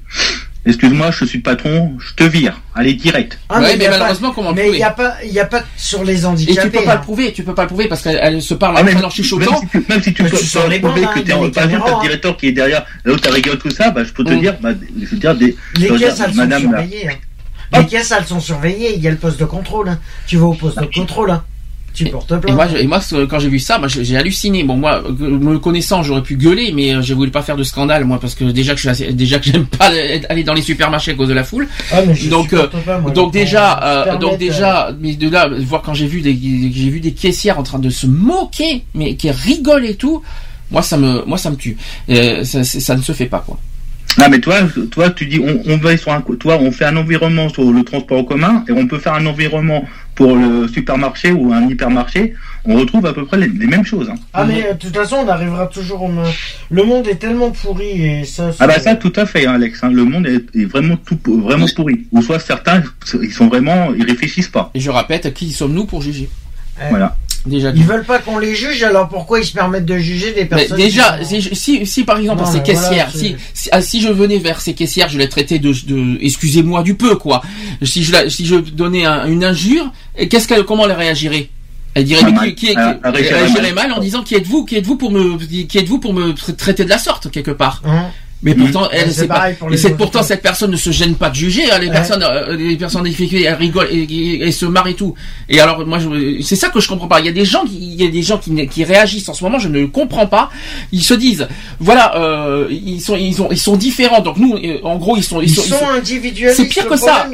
Excuse-moi, 0.66 1.10
je 1.12 1.24
suis 1.24 1.38
le 1.38 1.42
patron, 1.42 1.92
je 1.98 2.12
te 2.14 2.24
vire. 2.24 2.60
Allez 2.74 2.94
direct. 2.94 3.38
Ah, 3.48 3.60
ouais, 3.60 3.76
mais 3.76 3.84
y 3.84 3.86
a 3.86 3.90
pas- 3.90 3.98
malheureusement, 3.98 4.32
comment 4.32 4.50
le 4.50 4.56
Mais 4.56 4.62
il 4.62 4.64
prouver 4.64 4.78
n'y 4.78 4.84
a 4.84 4.90
pas, 4.90 5.14
il 5.24 5.32
y 5.32 5.38
a 5.40 5.44
pas 5.46 5.62
sur 5.76 6.02
les 6.04 6.22
Et 6.22 6.24
handicapés. 6.26 6.60
tu 6.70 6.70
peux 6.78 6.84
pas 6.84 6.92
hein. 6.92 6.94
le 6.96 7.00
prouver, 7.02 7.32
tu 7.32 7.42
peux 7.44 7.54
pas 7.54 7.62
le 7.62 7.68
prouver 7.68 7.86
parce 7.88 8.02
qu'elles 8.02 8.18
elles 8.20 8.42
se 8.42 8.54
parlent 8.54 8.74
Ah, 8.76 8.82
mais 8.82 8.92
chuchotant. 9.10 9.52
Même 9.52 9.60
si 9.60 9.68
tu, 9.68 9.84
même 9.88 10.02
si 10.02 10.12
tu 10.12 10.22
Mais 10.24 10.28
peux 10.30 10.36
tu 10.38 10.46
sors 10.46 10.66
les 10.68 10.80
prouver 10.80 11.02
bandes, 11.02 11.14
que 11.14 11.18
hein, 11.20 11.22
t'es 11.24 11.32
en 11.32 11.50
t'as 11.50 11.66
le 11.66 12.00
directeur 12.02 12.36
qui 12.36 12.48
est 12.48 12.52
derrière, 12.52 12.84
l'autre 13.04 13.22
t'as 13.22 13.30
rigolé 13.30 13.58
tout 13.58 13.70
ça, 13.70 13.90
bah, 13.90 14.02
je 14.04 14.12
peux 14.12 14.24
te 14.24 14.32
Mm. 14.32 14.40
dire, 14.40 14.56
bah, 14.60 14.70
je 15.00 15.06
veux 15.06 15.16
dire, 15.18 15.34
des, 15.36 15.56
Les 15.78 15.88
caisses, 15.88 16.20
elles 16.20 16.30
sont 16.32 16.36
madame, 16.36 16.60
surveillées. 16.62 17.08
hein. 17.10 17.14
Ah. 17.72 17.80
Les 17.80 17.86
caisses, 17.86 18.12
elles 18.16 18.26
sont 18.26 18.40
surveillées. 18.40 18.94
Il 18.96 19.02
y 19.02 19.08
a 19.08 19.10
le 19.10 19.16
poste 19.16 19.38
de 19.40 19.44
contrôle. 19.44 19.88
hein. 19.88 19.98
Tu 20.26 20.36
vas 20.36 20.46
au 20.46 20.54
poste 20.54 20.78
de 20.80 20.86
contrôle. 20.86 21.30
hein. 21.30 21.44
Tu 21.96 22.04
portes 22.10 22.32
Et 22.48 22.52
moi, 22.52 22.66
je- 22.68 22.76
et 22.76 22.86
moi, 22.86 23.00
ce- 23.00 23.24
quand 23.24 23.38
j'ai 23.38 23.48
vu 23.48 23.58
ça, 23.58 23.78
moi, 23.78 23.88
j'ai 23.88 24.16
halluciné. 24.16 24.62
Bon, 24.64 24.76
moi, 24.76 25.02
euh, 25.04 25.12
me 25.38 25.58
connaissant, 25.58 26.02
j'aurais 26.02 26.22
pu 26.22 26.36
gueuler, 26.36 26.72
mais 26.74 26.94
euh, 26.94 27.02
je 27.02 27.14
voulais 27.14 27.30
pas 27.30 27.42
faire 27.42 27.56
de 27.56 27.62
scandale, 27.64 28.04
moi, 28.04 28.18
parce 28.20 28.34
que 28.34 28.44
déjà 28.44 28.72
que 28.72 28.76
je 28.78 28.82
suis 28.82 28.88
assez- 28.88 29.12
déjà 29.12 29.38
que 29.38 29.44
j'aime 29.50 29.66
pas 29.66 29.90
aller 30.28 30.44
dans 30.44 30.54
les 30.54 30.62
supermarchés 30.62 31.12
à 31.12 31.14
cause 31.14 31.28
de 31.28 31.34
la 31.34 31.44
foule. 31.44 31.66
Ah, 31.90 32.02
mais 32.06 32.14
je 32.14 32.28
donc, 32.28 32.50
pas, 32.50 32.98
moi, 33.00 33.10
déjà, 33.32 33.80
euh, 33.82 34.04
donc 34.12 34.20
permettent, 34.20 34.38
déjà, 34.40 34.94
mais 35.00 35.14
de 35.14 35.28
là, 35.30 35.48
voir 35.60 35.82
quand 35.82 35.94
j'ai 35.94 36.06
vu 36.06 36.20
des, 36.20 36.32
j'ai 36.32 36.90
vu 36.90 37.00
des 37.00 37.12
caissières 37.12 37.58
en 37.58 37.62
train 37.62 37.78
de 37.78 37.90
se 37.90 38.06
moquer, 38.06 38.84
mais 38.94 39.14
qui 39.16 39.30
rigolent 39.30 39.84
et 39.86 39.94
tout, 39.96 40.22
moi 40.70 40.82
ça 40.82 40.96
me, 40.96 41.24
moi 41.24 41.38
ça 41.38 41.50
me 41.50 41.56
tue. 41.56 41.76
Ça, 42.44 42.94
ne 42.96 43.02
se 43.02 43.12
fait 43.12 43.26
pas 43.26 43.42
quoi. 43.46 43.58
Non, 44.18 44.26
mais 44.30 44.40
toi, 44.40 44.56
toi, 44.90 45.10
tu 45.10 45.26
dis, 45.26 45.38
on, 45.40 45.60
on 45.70 45.76
va 45.76 45.94
sur 45.96 46.10
un, 46.10 46.22
toi, 46.40 46.56
on 46.60 46.72
fait 46.72 46.86
un 46.86 46.96
environnement 46.96 47.50
sur 47.50 47.70
le 47.70 47.84
transport 47.84 48.18
en 48.20 48.24
commun 48.24 48.64
et 48.66 48.72
on 48.72 48.86
peut 48.86 48.98
faire 48.98 49.12
un 49.12 49.26
environnement 49.26 49.84
pour 50.16 50.34
le 50.34 50.66
supermarché 50.66 51.30
ou 51.30 51.52
un 51.52 51.68
hypermarché. 51.68 52.34
On 52.64 52.74
retrouve 52.74 53.06
à 53.06 53.12
peu 53.12 53.24
près 53.24 53.36
les, 53.36 53.46
les 53.46 53.66
mêmes 53.68 53.84
choses. 53.84 54.10
hein. 54.10 54.16
Ah, 54.32 54.44
mais 54.44 54.66
euh, 54.66 54.72
de 54.72 54.78
toute 54.78 54.96
façon, 54.96 55.16
on 55.24 55.28
arrivera 55.28 55.68
toujours 55.68 56.02
au. 56.02 56.08
même- 56.08 56.24
Le 56.70 56.82
monde 56.82 57.06
est 57.06 57.14
tellement 57.16 57.50
pourri 57.52 58.02
et 58.04 58.24
ça. 58.24 58.50
Ah 58.58 58.66
bah 58.66 58.80
ça, 58.80 58.96
tout 58.96 59.12
à 59.14 59.24
fait, 59.26 59.46
hein, 59.46 59.54
Alex. 59.54 59.84
hein. 59.84 59.90
Le 59.92 60.04
monde 60.04 60.26
est, 60.26 60.44
est 60.60 60.64
vraiment 60.64 60.96
tout, 60.96 61.18
vraiment 61.26 61.66
pourri. 61.76 62.06
Ou 62.10 62.22
soit 62.22 62.40
certains, 62.40 62.82
ils 63.22 63.30
sont 63.32 63.46
vraiment, 63.46 63.94
ils 63.94 64.04
réfléchissent 64.04 64.48
pas. 64.48 64.70
Et 64.74 64.80
je 64.80 64.90
répète, 64.90 65.32
qui 65.32 65.52
sommes-nous 65.52 65.84
pour 65.84 66.02
juger? 66.02 66.28
Ouais. 66.80 66.86
Voilà. 66.90 67.16
Déjà. 67.46 67.70
Ils 67.74 67.84
veulent 67.84 68.04
pas 68.04 68.18
qu'on 68.18 68.38
les 68.38 68.54
juge, 68.54 68.82
alors 68.82 69.08
pourquoi 69.08 69.38
ils 69.40 69.44
se 69.46 69.52
permettent 69.52 69.86
de 69.86 69.98
juger 69.98 70.32
des 70.32 70.40
Mais 70.42 70.46
personnes 70.46 70.76
déjà, 70.76 71.18
qui 71.18 71.42
si, 71.42 71.54
si, 71.54 71.86
si, 71.86 72.04
par 72.04 72.18
exemple 72.18 72.40
Non, 72.42 72.46
ces 72.46 72.58
voilà, 72.60 72.64
caissières, 72.64 73.10
si, 73.14 73.36
si, 73.54 73.68
ah, 73.72 73.80
si 73.80 74.00
je 74.00 74.08
venais 74.08 74.38
vers 74.38 74.60
ces 74.60 74.74
caissières, 74.74 75.08
je 75.08 75.18
les 75.18 75.28
traitais 75.28 75.58
de, 75.58 75.72
de 75.72 76.18
excusez-moi 76.20 76.82
du 76.82 76.94
peu 76.94 77.14
quoi. 77.16 77.42
Si 77.82 78.02
je 78.02 78.12
la- 78.12 78.28
si 78.28 78.44
je 78.46 78.56
donnais 78.56 79.04
un- 79.04 79.26
une 79.26 79.44
injure, 79.44 79.90
qu'est-ce 80.28 80.48
qu'elle, 80.48 80.64
comment 80.64 80.86
elle 80.86 80.92
réagirait? 80.92 81.48
Elle 81.94 82.04
dirait 82.04 82.22
Pas 82.22 82.42
mais 82.42 82.54
qui, 82.54 82.66
qui, 82.66 82.74
qui- 82.74 82.78
Elle- 82.78 83.00
elle 83.04 83.62
mal. 83.62 83.74
mal 83.74 83.92
en 83.92 84.00
disant 84.00 84.22
qui 84.22 84.34
êtes-vous, 84.34 84.64
qui 84.66 84.76
êtes-vous 84.76 84.96
pour 84.96 85.10
me, 85.12 85.38
qui 85.64 85.78
êtes-vous 85.78 85.98
pour 85.98 86.12
me 86.12 86.32
tra- 86.32 86.54
traiter 86.54 86.84
de 86.84 86.90
la 86.90 86.98
sorte 86.98 87.30
quelque 87.30 87.52
part? 87.52 87.80
Hein? 87.86 88.06
Mais 88.46 88.54
pourtant, 88.54 88.88
elle, 88.92 89.12
c'est 89.12 89.26
pas, 89.26 89.50
pour 89.58 89.72
et 89.72 89.90
pourtant 89.96 90.22
cette 90.22 90.40
personne 90.42 90.70
ne 90.70 90.76
se 90.76 90.90
gêne 90.90 91.14
pas 91.16 91.28
de 91.30 91.34
juger. 91.34 91.70
hein, 91.70 91.78
les 91.78 91.88
Ouais. 91.88 91.92
personnes, 91.92 92.22
euh, 92.22 92.56
les 92.56 92.76
personnes 92.76 93.02
difficultés, 93.02 93.44
elles 93.44 93.54
rigolent 93.54 93.88
et, 93.90 93.98
et- 94.04 94.46
et 94.48 94.52
se 94.52 94.64
marrent 94.66 94.86
et 94.88 94.94
tout. 94.94 95.14
Et 95.48 95.60
alors, 95.60 95.84
moi, 95.86 95.98
je- 95.98 96.40
c'est 96.42 96.56
ça 96.56 96.68
que 96.70 96.80
je 96.80 96.88
comprends 96.88 97.08
pas. 97.08 97.20
Il 97.20 97.26
y 97.26 97.28
a 97.28 97.32
des 97.32 97.44
gens 97.44 97.64
qui, 97.64 97.76
il 97.76 98.00
y 98.02 98.06
a 98.06 98.10
des 98.10 98.22
gens 98.22 98.38
qui, 98.38 98.66
qui 98.68 98.84
réagissent 98.84 99.28
en 99.28 99.34
ce 99.34 99.44
moment. 99.44 99.58
Je 99.58 99.68
ne 99.68 99.80
le 99.80 99.88
comprends 99.88 100.26
pas. 100.26 100.50
Ils 100.92 101.02
se 101.02 101.14
disent, 101.14 101.46
voilà, 101.80 102.16
euh, 102.16 102.68
ils 102.70 103.00
sont, 103.00 103.16
ils 103.16 103.40
ont, 103.42 103.48
ils 103.50 103.58
sont 103.58 103.76
différents. 103.76 104.20
Donc 104.20 104.36
nous, 104.38 104.54
euh, 104.56 104.78
en 104.84 104.96
gros, 104.96 105.16
ils 105.16 105.22
sont, 105.24 105.40
Ils, 105.40 105.48
ils 105.50 105.54
sont, 105.54 105.62
sont, 105.62 105.74
ils 105.74 105.78
sont- 105.78 105.90
individualistes. 105.90 106.56
C'est 106.62 106.68
pire 106.68 106.86
que 106.88 106.96
ça. 106.96 107.26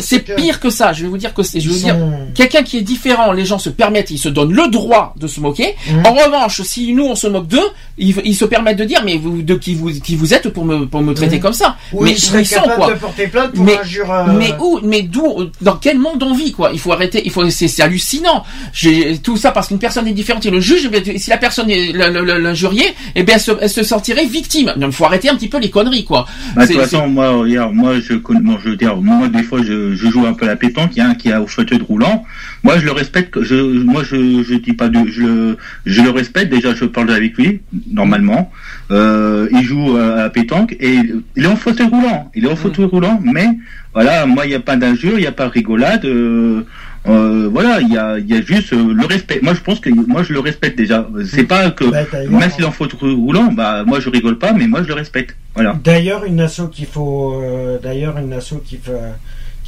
c'est 0.00 0.20
que 0.24 0.32
pire 0.34 0.60
que 0.60 0.70
ça. 0.70 0.92
Je 0.92 1.02
vais 1.02 1.08
vous 1.08 1.18
dire 1.18 1.32
que 1.34 1.42
c'est, 1.42 1.60
je 1.60 1.68
ils 1.68 1.72
veux 1.74 1.78
dire, 1.80 1.94
sont- 1.94 2.12
quelqu'un 2.34 2.62
qui 2.62 2.78
est 2.78 2.82
différent, 2.82 3.32
les 3.32 3.44
gens 3.44 3.58
se 3.58 3.70
permettent, 3.70 4.10
ils 4.10 4.18
se 4.18 4.28
donnent 4.28 4.52
le 4.52 4.68
droit 4.68 5.14
de 5.18 5.26
se 5.26 5.40
moquer. 5.40 5.74
Mhm. 5.90 6.06
En 6.06 6.12
revanche, 6.12 6.62
si 6.62 6.92
nous 6.92 7.04
on 7.04 7.14
se 7.14 7.26
moque 7.26 7.46
d'eux, 7.48 7.60
ils, 7.98 8.14
ils 8.24 8.34
se 8.34 8.44
permettent 8.44 8.78
de 8.78 8.84
dire 8.84 9.02
mais 9.04 9.16
vous 9.16 9.42
de 9.42 9.54
qui 9.54 9.74
vous 9.74 9.90
qui 9.90 10.16
vous 10.16 10.34
êtes 10.34 10.48
pour 10.56 10.64
me 10.64 10.86
pour 10.86 11.02
me 11.02 11.12
traiter 11.12 11.38
comme 11.38 11.52
ça. 11.52 11.76
Mais 12.00 12.12
ils 12.12 12.18
sont 12.18 12.42
capables 12.42 12.74
quoi 12.76 12.94
de 12.94 12.98
porter 12.98 13.26
plainte 13.26 13.52
pour 13.52 13.62
Mais- 13.62 13.78
injure. 13.78 14.10
euh, 14.10 14.32
mais 14.38 14.54
où, 14.58 14.80
mais 14.82 15.02
d'où, 15.02 15.44
dans 15.60 15.76
quel 15.76 15.98
monde 15.98 16.22
on 16.22 16.32
vit, 16.34 16.52
quoi? 16.52 16.70
Il 16.72 16.78
faut 16.80 16.92
arrêter, 16.92 17.20
il 17.26 17.30
faut, 17.30 17.48
c'est 17.50 17.68
c'est 17.68 17.82
hallucinant. 17.82 18.42
J'ai 18.72 19.18
tout 19.18 19.36
ça 19.36 19.50
parce 19.52 19.68
qu'une 19.68 19.78
personne 19.78 20.06
est 20.08 20.12
différente, 20.14 20.46
il 20.46 20.50
le 20.52 20.60
juge. 20.60 20.88
eh 20.90 21.18
si 21.18 21.28
la 21.28 21.36
personne 21.36 21.70
est 21.70 21.92
l'injuriée, 21.92 22.94
eh 23.14 23.22
bien, 23.22 23.34
elle 23.34 23.40
se, 23.40 23.52
elle 23.60 23.68
se 23.68 23.82
sentirait 23.82 24.24
victime. 24.24 24.72
Donc, 24.76 24.92
il 24.92 24.96
faut 24.96 25.04
arrêter 25.04 25.28
un 25.28 25.34
petit 25.34 25.48
peu 25.48 25.58
les 25.58 25.68
conneries, 25.68 26.04
quoi. 26.04 26.24
Bah, 26.54 26.66
de 26.66 26.72
toute 26.72 26.80
façon, 26.80 27.06
moi, 27.06 27.28
regarde, 27.28 27.74
moi, 27.74 28.00
je 28.00 28.14
bon, 28.14 28.58
je 28.64 28.70
veux 28.70 28.76
dire, 28.76 28.96
moi, 28.96 29.28
des 29.28 29.42
fois, 29.42 29.60
je, 29.62 29.94
je 29.94 30.08
joue 30.08 30.24
un 30.26 30.32
peu 30.32 30.46
à 30.46 30.48
la 30.48 30.56
pétanque, 30.56 30.92
il 30.96 30.98
y 30.98 31.02
a 31.02 31.08
un 31.08 31.14
qui 31.14 31.30
a 31.30 31.42
au 31.42 31.46
fauteuil 31.46 31.78
de 31.78 31.84
roulant. 31.84 32.24
Moi, 32.66 32.78
je 32.80 32.84
le 32.84 32.92
respecte, 32.92 33.34
je, 33.42 33.54
moi, 33.92 34.02
je, 34.02 34.42
je 34.42 34.54
dis 34.56 34.72
pas 34.72 34.88
de, 34.88 35.00
je, 35.06 35.54
je 35.84 36.02
le 36.02 36.10
respecte, 36.10 36.50
déjà, 36.50 36.74
je 36.74 36.84
parle 36.84 37.12
avec 37.12 37.36
lui, 37.38 37.60
normalement. 38.00 38.50
Euh, 38.90 39.48
il 39.52 39.62
joue 39.62 39.96
à 39.96 40.28
pétanque 40.30 40.72
et 40.80 40.94
il 41.36 41.44
est 41.44 41.46
en 41.46 41.54
fauteuil 41.54 41.86
roulant. 41.86 42.30
Il 42.34 42.44
est 42.44 42.50
en 42.50 42.56
fauteuil 42.56 42.86
roulant, 42.86 43.20
mais, 43.22 43.48
voilà, 43.94 44.26
moi, 44.26 44.46
il 44.46 44.48
n'y 44.48 44.54
a 44.54 44.60
pas 44.70 44.76
d'injure, 44.76 45.16
il 45.16 45.20
n'y 45.20 45.26
a 45.28 45.32
pas 45.40 45.46
de 45.46 45.52
rigolade, 45.52 46.04
euh, 46.06 46.62
euh, 47.08 47.48
voilà, 47.52 47.80
il 47.80 47.92
y 47.92 47.96
a, 47.96 48.18
il 48.18 48.28
y 48.28 48.36
a 48.36 48.42
juste 48.42 48.72
euh, 48.72 48.92
le 48.92 49.06
respect. 49.06 49.38
Moi, 49.42 49.54
je 49.54 49.60
pense 49.60 49.78
que, 49.78 49.90
moi, 49.90 50.24
je 50.24 50.32
le 50.32 50.40
respecte 50.40 50.76
déjà. 50.76 51.08
C'est 51.24 51.44
pas 51.44 51.70
que, 51.70 51.84
bah, 51.84 52.00
même 52.28 52.50
s'il 52.50 52.64
est 52.64 52.66
en 52.66 52.72
fauteuil 52.72 53.14
roulant, 53.14 53.52
bah, 53.52 53.84
moi, 53.86 54.00
je 54.00 54.10
rigole 54.10 54.38
pas, 54.38 54.52
mais 54.52 54.66
moi, 54.66 54.82
je 54.82 54.88
le 54.88 54.94
respecte. 54.94 55.36
Voilà. 55.54 55.78
D'ailleurs, 55.84 56.24
une 56.24 56.40
asso 56.40 56.62
qu'il 56.72 56.86
faut, 56.86 57.40
euh, 57.40 57.78
d'ailleurs, 57.80 58.18
une 58.18 58.32
asso 58.32 58.54
qu'il 58.64 58.78
faut, 58.78 58.92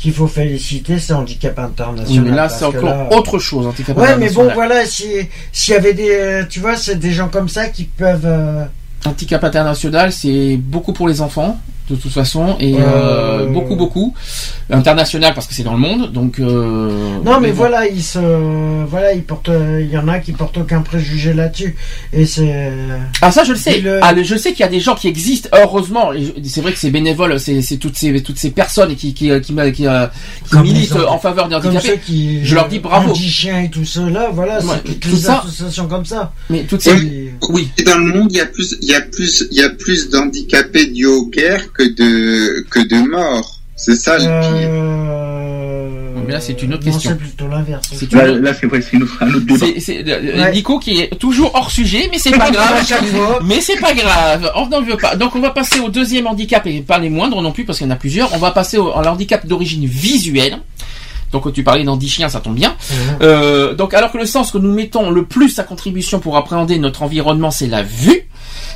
qu'il 0.01 0.12
faut 0.12 0.28
féliciter, 0.28 0.99
c'est 0.99 1.12
Handicap 1.12 1.59
International. 1.59 2.07
Oui, 2.24 2.30
mais 2.30 2.36
là, 2.36 2.49
c'est 2.49 2.64
encore 2.64 2.84
là- 2.84 3.09
autre 3.12 3.38
chose. 3.38 3.66
handicap 3.66 3.96
Ouais, 3.96 4.16
mais 4.16 4.30
bon, 4.30 4.42
international. 4.49 4.55
voilà, 4.55 4.86
si, 4.86 5.07
s'il 5.53 5.74
y 5.74 5.76
avait 5.76 5.94
des, 5.94 6.11
euh, 6.11 6.44
tu 6.49 6.61
vois, 6.61 6.76
c'est 6.76 6.96
des 6.96 7.11
gens 7.12 7.28
comme 7.28 7.49
ça 7.49 7.66
qui 7.68 7.84
peuvent, 7.84 8.24
euh, 8.24 8.64
Handicap 9.05 9.42
international, 9.44 10.12
c'est 10.12 10.57
beaucoup 10.57 10.92
pour 10.92 11.09
les 11.09 11.20
enfants, 11.20 11.59
de 11.91 11.97
toute 11.97 12.12
façon, 12.12 12.57
et 12.61 12.74
Euh, 12.78 13.47
beaucoup, 13.47 13.76
beaucoup. 13.76 14.14
International 14.70 15.32
parce 15.34 15.47
que 15.47 15.55
c'est 15.55 15.62
dans 15.62 15.72
le 15.72 15.78
monde, 15.78 16.12
donc. 16.12 16.39
euh, 16.41 17.18
non, 17.24 17.41
mais 17.41 17.51
voilà, 17.53 17.86
ils 17.89 18.03
se, 18.03 18.18
voilà, 18.86 19.12
ils 19.14 19.22
portent, 19.22 19.51
il 19.80 19.91
y 19.91 19.97
en 19.97 20.09
a 20.09 20.18
qui 20.18 20.32
portent 20.32 20.59
aucun 20.59 20.82
préjugé 20.82 21.32
là-dessus, 21.32 21.74
et 22.12 22.26
c'est, 22.26 22.72
Ah 23.22 23.30
ça 23.30 23.45
je 23.45 23.53
le 23.53 23.59
sais. 23.59 23.80
Le- 23.80 24.01
Ah, 24.03 24.12
je 24.22 24.36
sais 24.36 24.51
qu'il 24.53 24.61
y 24.61 24.64
a 24.64 24.68
des 24.68 24.80
gens 24.80 24.95
qui 24.95 25.09
existent. 25.09 25.49
Heureusement, 25.59 26.11
c'est 26.45 26.61
vrai 26.61 26.72
que 26.72 26.78
c'est 26.78 26.91
bénévole. 26.91 27.41
C'est 27.41 27.76
toutes 27.78 27.97
ces 27.97 28.22
toutes 28.22 28.39
ces 28.39 28.51
personnes 28.51 28.95
qui 28.95 29.14
qui 29.14 29.30
qui, 29.41 29.41
qui, 29.41 29.55
qui, 29.55 29.72
qui 29.72 29.86
Comme 30.51 30.62
militent 30.62 30.93
en 30.97 31.18
faveur 31.18 31.49
des 31.49 31.55
handicapés. 31.57 31.99
qui, 32.05 32.45
Je 32.45 32.55
leur 32.55 32.68
dis 32.68 32.78
bravo. 32.78 33.11
Anti-chiens 33.11 33.62
et 33.62 33.70
tout 33.70 33.84
cela, 33.84 34.28
voilà, 34.32 34.59
Ouais, 34.64 34.76
toutes 34.84 35.01
tout 35.01 35.09
les 35.11 35.16
ça- 35.16 35.39
associations 35.39 35.86
comme 35.89 36.05
ça. 36.05 36.32
Mais 36.51 36.64
toutes 36.64 36.82
ces 36.82 36.91
Et- 36.91 37.28
Oui. 37.49 37.68
Et 37.78 37.82
dans 37.82 37.99
le 37.99 38.05
monde, 38.05 38.28
il 38.30 38.36
y 38.36 38.41
a 38.41 38.47
plus, 38.47 38.76
il 38.82 38.89
y 38.89 38.95
a 38.95 39.01
plus, 39.01 39.45
il 39.51 39.57
y 39.59 39.62
a 39.62 39.70
plus 39.70 40.09
d'handicapés 40.11 40.86
dus 40.86 41.07
aux 41.07 41.26
guerres 41.26 41.72
que 41.72 41.82
de, 41.82 42.61
que 42.70 42.80
de 42.80 43.09
morts. 43.09 43.61
C'est 43.76 43.95
ça 43.97 44.16
le 44.18 44.24
pire. 44.24 44.68
Euh... 44.70 45.89
Mais 46.26 46.32
là, 46.34 46.41
c'est 46.41 46.61
une 46.62 46.74
autre 46.74 46.84
non, 46.84 46.93
question. 46.93 47.11
c'est 47.11 47.16
plutôt 47.18 47.49
l'inverse. 47.49 47.89
C'est 47.95 48.12
Là, 48.12 48.28
une- 48.28 48.39
là, 48.43 48.53
c'est 48.53 48.66
ouais, 48.66 48.82
c'est 48.82 48.97
une- 48.97 49.07
un 49.20 49.28
autre 49.28 49.47
débat. 49.47 49.59
C'est 49.66 49.80
c'est, 49.80 50.05
euh, 50.09 50.43
Ouais. 50.45 50.53
Nico 50.53 50.78
qui 50.78 51.01
est 51.01 51.18
toujours 51.18 51.55
hors 51.55 51.70
sujet, 51.70 52.09
mais 52.11 52.18
c'est 52.18 52.32
pas 52.32 52.47
À 52.47 52.51
grave. 52.57 52.86
chaque 52.86 53.07
fois. 53.07 53.39
Mais 53.45 53.61
c'est 53.61 53.78
pas 53.80 53.95
grave. 53.95 54.51
On 54.57 54.66
n'en 54.68 54.82
veut 54.82 54.97
pas. 54.97 55.16
Donc 55.16 55.36
on 55.36 55.41
va 55.41 55.51
passer 55.51 55.80
au 55.80 55.89
deuxième 55.89 56.26
handicap 56.26 56.66
et 56.66 56.80
pas 56.80 56.99
les 56.99 57.09
moindres 57.09 57.41
non 57.41 57.53
plus 57.53 57.64
parce 57.64 57.78
qu'il 57.78 57.86
y 57.86 57.91
en 57.91 57.93
a 57.93 57.97
plusieurs. 57.97 58.34
On 58.34 58.39
va 58.39 58.51
passer 58.51 58.76
au, 58.78 58.93
à 58.95 59.03
l'handicap 59.03 59.47
d'origine 59.47 59.86
visuelle. 59.86 60.59
Donc 61.33 61.53
tu 61.53 61.62
parlais 61.62 61.85
d'handi-chien, 61.85 62.29
ça 62.29 62.41
tombe 62.41 62.55
bien. 62.55 62.74
Euh, 63.22 63.74
donc 63.74 63.95
alors 63.95 64.11
que 64.12 64.18
le 64.18 64.26
sens 64.26 64.51
que 64.51 64.59
nous 64.59 64.72
mettons 64.72 65.11
le 65.11 65.24
plus 65.24 65.59
à 65.59 65.62
contribution 65.64 66.20
pour 66.20 66.37
appréhender 66.37 66.79
notre 66.79 67.03
environnement, 67.03 67.51
c'est 67.51 67.66
la 67.66 67.83
vue. 67.83 68.29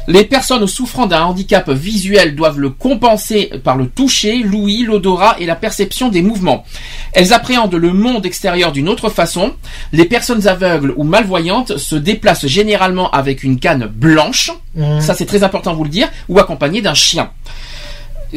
Les 0.09 0.24
personnes 0.24 0.66
souffrant 0.66 1.07
d'un 1.07 1.22
handicap 1.22 1.70
visuel 1.70 2.34
doivent 2.34 2.59
le 2.59 2.70
compenser 2.70 3.50
par 3.62 3.76
le 3.76 3.86
toucher, 3.86 4.38
l'ouïe, 4.42 4.82
l'odorat 4.82 5.36
et 5.38 5.46
la 5.46 5.55
perception 5.55 6.09
des 6.09 6.22
mouvements. 6.22 6.64
Elles 7.12 7.32
appréhendent 7.32 7.74
le 7.74 7.92
monde 7.92 8.26
extérieur 8.26 8.72
d'une 8.72 8.88
autre 8.88 9.09
façon. 9.11 9.53
Les 9.92 10.05
personnes 10.05 10.48
aveugles 10.48 10.92
ou 10.96 11.05
malvoyantes 11.05 11.76
se 11.78 11.94
déplacent 11.94 12.46
généralement 12.46 13.11
avec 13.12 13.44
une 13.44 13.59
canne 13.61 13.86
blanche, 13.86 14.50
Mhm. 14.74 15.00
ça 15.03 15.14
c'est 15.14 15.26
très 15.26 15.42
important 15.44 15.72
de 15.72 15.76
vous 15.76 15.84
le 15.84 15.90
dire, 15.90 16.09
ou 16.28 16.38
accompagnées 16.38 16.80
d'un 16.82 16.94
chien. 16.94 17.30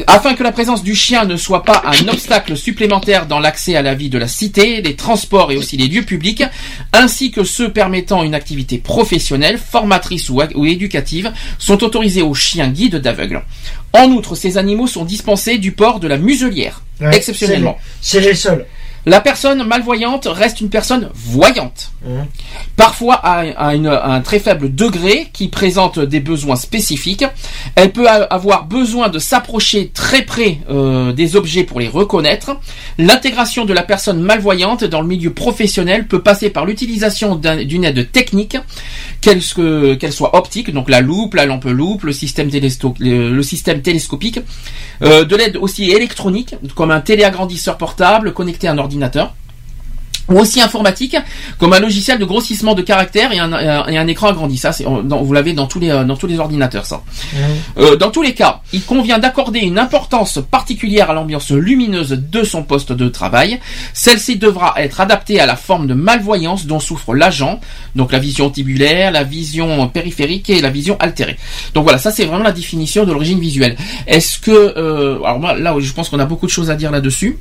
Afin 0.06 0.34
que 0.34 0.42
la 0.42 0.52
présence 0.52 0.82
du 0.82 0.94
chien 0.94 1.24
ne 1.24 1.36
soit 1.36 1.62
pas 1.62 1.82
un 1.86 2.08
obstacle 2.08 2.56
supplémentaire 2.56 3.26
dans 3.26 3.40
l'accès 3.40 3.76
à 3.76 3.82
la 3.82 3.94
vie 3.94 4.10
de 4.10 4.18
la 4.18 4.28
cité, 4.28 4.82
les 4.82 4.94
transports 4.94 5.52
et 5.52 5.56
aussi 5.56 5.76
les 5.76 5.88
lieux 5.88 6.02
publics, 6.02 6.44
ainsi 6.92 7.30
que 7.30 7.44
ceux 7.44 7.72
permettant 7.72 8.22
une 8.22 8.34
activité 8.34 8.78
professionnelle, 8.78 9.58
formatrice 9.58 10.28
ou, 10.28 10.42
ou 10.54 10.66
éducative, 10.66 11.32
sont 11.58 11.82
autorisés 11.82 12.22
aux 12.22 12.34
chiens 12.34 12.68
guides 12.68 12.96
d'aveugles. 12.96 13.42
En 13.92 14.10
outre, 14.10 14.34
ces 14.34 14.58
animaux 14.58 14.86
sont 14.86 15.04
dispensés 15.04 15.58
du 15.58 15.72
port 15.72 16.00
de 16.00 16.08
la 16.08 16.18
muselière, 16.18 16.82
Ouais, 17.00 17.14
exceptionnellement. 17.14 17.78
C'est 18.00 18.20
les, 18.20 18.24
c'est 18.24 18.30
les 18.30 18.34
seuls. 18.34 18.66
La 19.08 19.20
personne 19.20 19.62
malvoyante 19.62 20.26
reste 20.28 20.60
une 20.60 20.68
personne 20.68 21.10
voyante, 21.14 21.92
parfois 22.74 23.14
à, 23.14 23.44
un 23.70 24.20
très 24.20 24.40
faible 24.40 24.74
degré, 24.74 25.28
qui 25.32 25.46
présente 25.46 26.00
des 26.00 26.18
besoins 26.18 26.56
spécifiques. 26.56 27.24
Elle 27.76 27.92
peut 27.92 28.08
avoir 28.08 28.64
besoin 28.64 29.08
de 29.08 29.20
s'approcher 29.20 29.92
très 29.94 30.22
près 30.22 30.58
euh, 30.70 31.12
des 31.12 31.36
objets 31.36 31.62
pour 31.62 31.78
les 31.78 31.86
reconnaître. 31.86 32.56
L'intégration 32.98 33.64
de 33.64 33.72
la 33.72 33.84
personne 33.84 34.20
malvoyante 34.20 34.82
dans 34.82 35.02
le 35.02 35.06
milieu 35.06 35.32
professionnel 35.32 36.08
peut 36.08 36.22
passer 36.22 36.50
par 36.50 36.66
l'utilisation 36.66 37.36
d'un- 37.36 37.62
d'une 37.62 37.84
aide 37.84 38.10
technique, 38.10 38.56
qu'elle 39.20 39.40
soit 39.40 40.36
optique, 40.36 40.72
donc 40.72 40.90
la 40.90 41.00
loupe, 41.00 41.34
la 41.34 41.46
lampe 41.46 41.66
loupe, 41.66 42.02
le 42.02 42.12
système 42.12 42.50
télescopique, 42.50 44.40
euh, 45.02 45.24
de 45.24 45.36
l'aide 45.36 45.56
aussi 45.58 45.92
électronique, 45.92 46.56
comme 46.74 46.90
un 46.90 47.00
téléagrandisseur 47.00 47.78
portable 47.78 48.32
connecté 48.32 48.66
à 48.66 48.72
un 48.72 48.78
ordinateur 48.78 48.95
ou 50.28 50.40
aussi 50.40 50.60
informatique, 50.60 51.16
comme 51.56 51.72
un 51.72 51.78
logiciel 51.78 52.18
de 52.18 52.24
grossissement 52.24 52.74
de 52.74 52.82
caractères 52.82 53.30
et 53.32 53.38
un, 53.38 53.52
un- 53.52 53.86
et 53.86 53.96
un 53.96 54.06
écran 54.08 54.26
agrandi. 54.26 54.56
Ça, 54.58 54.72
c'est, 54.72 54.84
vous 54.84 55.32
l'avez 55.32 55.52
dans 55.52 55.68
tous 55.68 55.78
les 55.78 55.90
euh, 55.90 56.02
dans 56.02 56.16
tous 56.16 56.26
les 56.26 56.40
ordinateurs. 56.40 56.84
Ça. 56.84 57.02
Euh, 57.78 57.94
dans 57.94 58.10
tous 58.10 58.22
les 58.22 58.34
cas, 58.34 58.60
il 58.72 58.82
convient 58.82 59.20
d'accorder 59.20 59.60
une 59.60 59.78
importance 59.78 60.40
particulière 60.50 61.10
à 61.10 61.14
l'ambiance 61.14 61.52
lumineuse 61.52 62.08
de 62.10 62.42
son 62.42 62.64
poste 62.64 62.90
de 62.90 63.08
travail. 63.08 63.60
Celle-ci 63.94 64.34
devra 64.36 64.74
être 64.78 65.00
adaptée 65.00 65.38
à 65.38 65.46
la 65.46 65.54
forme 65.54 65.86
de 65.86 65.94
malvoyance 65.94 66.66
dont 66.66 66.80
souffre 66.80 67.14
l'agent, 67.14 67.60
donc 67.94 68.10
la 68.10 68.18
vision 68.18 68.50
tibulaire, 68.50 69.12
la 69.12 69.22
vision 69.22 69.86
périphérique 69.86 70.50
et 70.50 70.60
la 70.60 70.70
vision 70.70 70.96
altérée. 70.98 71.36
Donc 71.72 71.84
voilà, 71.84 71.98
ça 71.98 72.10
c'est 72.10 72.24
vraiment 72.24 72.42
la 72.42 72.50
définition 72.50 73.04
de 73.04 73.12
l'origine 73.12 73.38
visuelle. 73.38 73.76
Est-ce 74.08 74.40
que, 74.40 74.50
euh, 74.50 75.18
alors 75.22 75.38
moi 75.38 75.54
là, 75.54 75.72
je 75.78 75.92
pense 75.92 76.08
qu'on 76.08 76.18
a 76.18 76.26
beaucoup 76.26 76.46
de 76.46 76.50
choses 76.50 76.68
à 76.68 76.74
dire 76.74 76.90
là-dessus. 76.90 77.38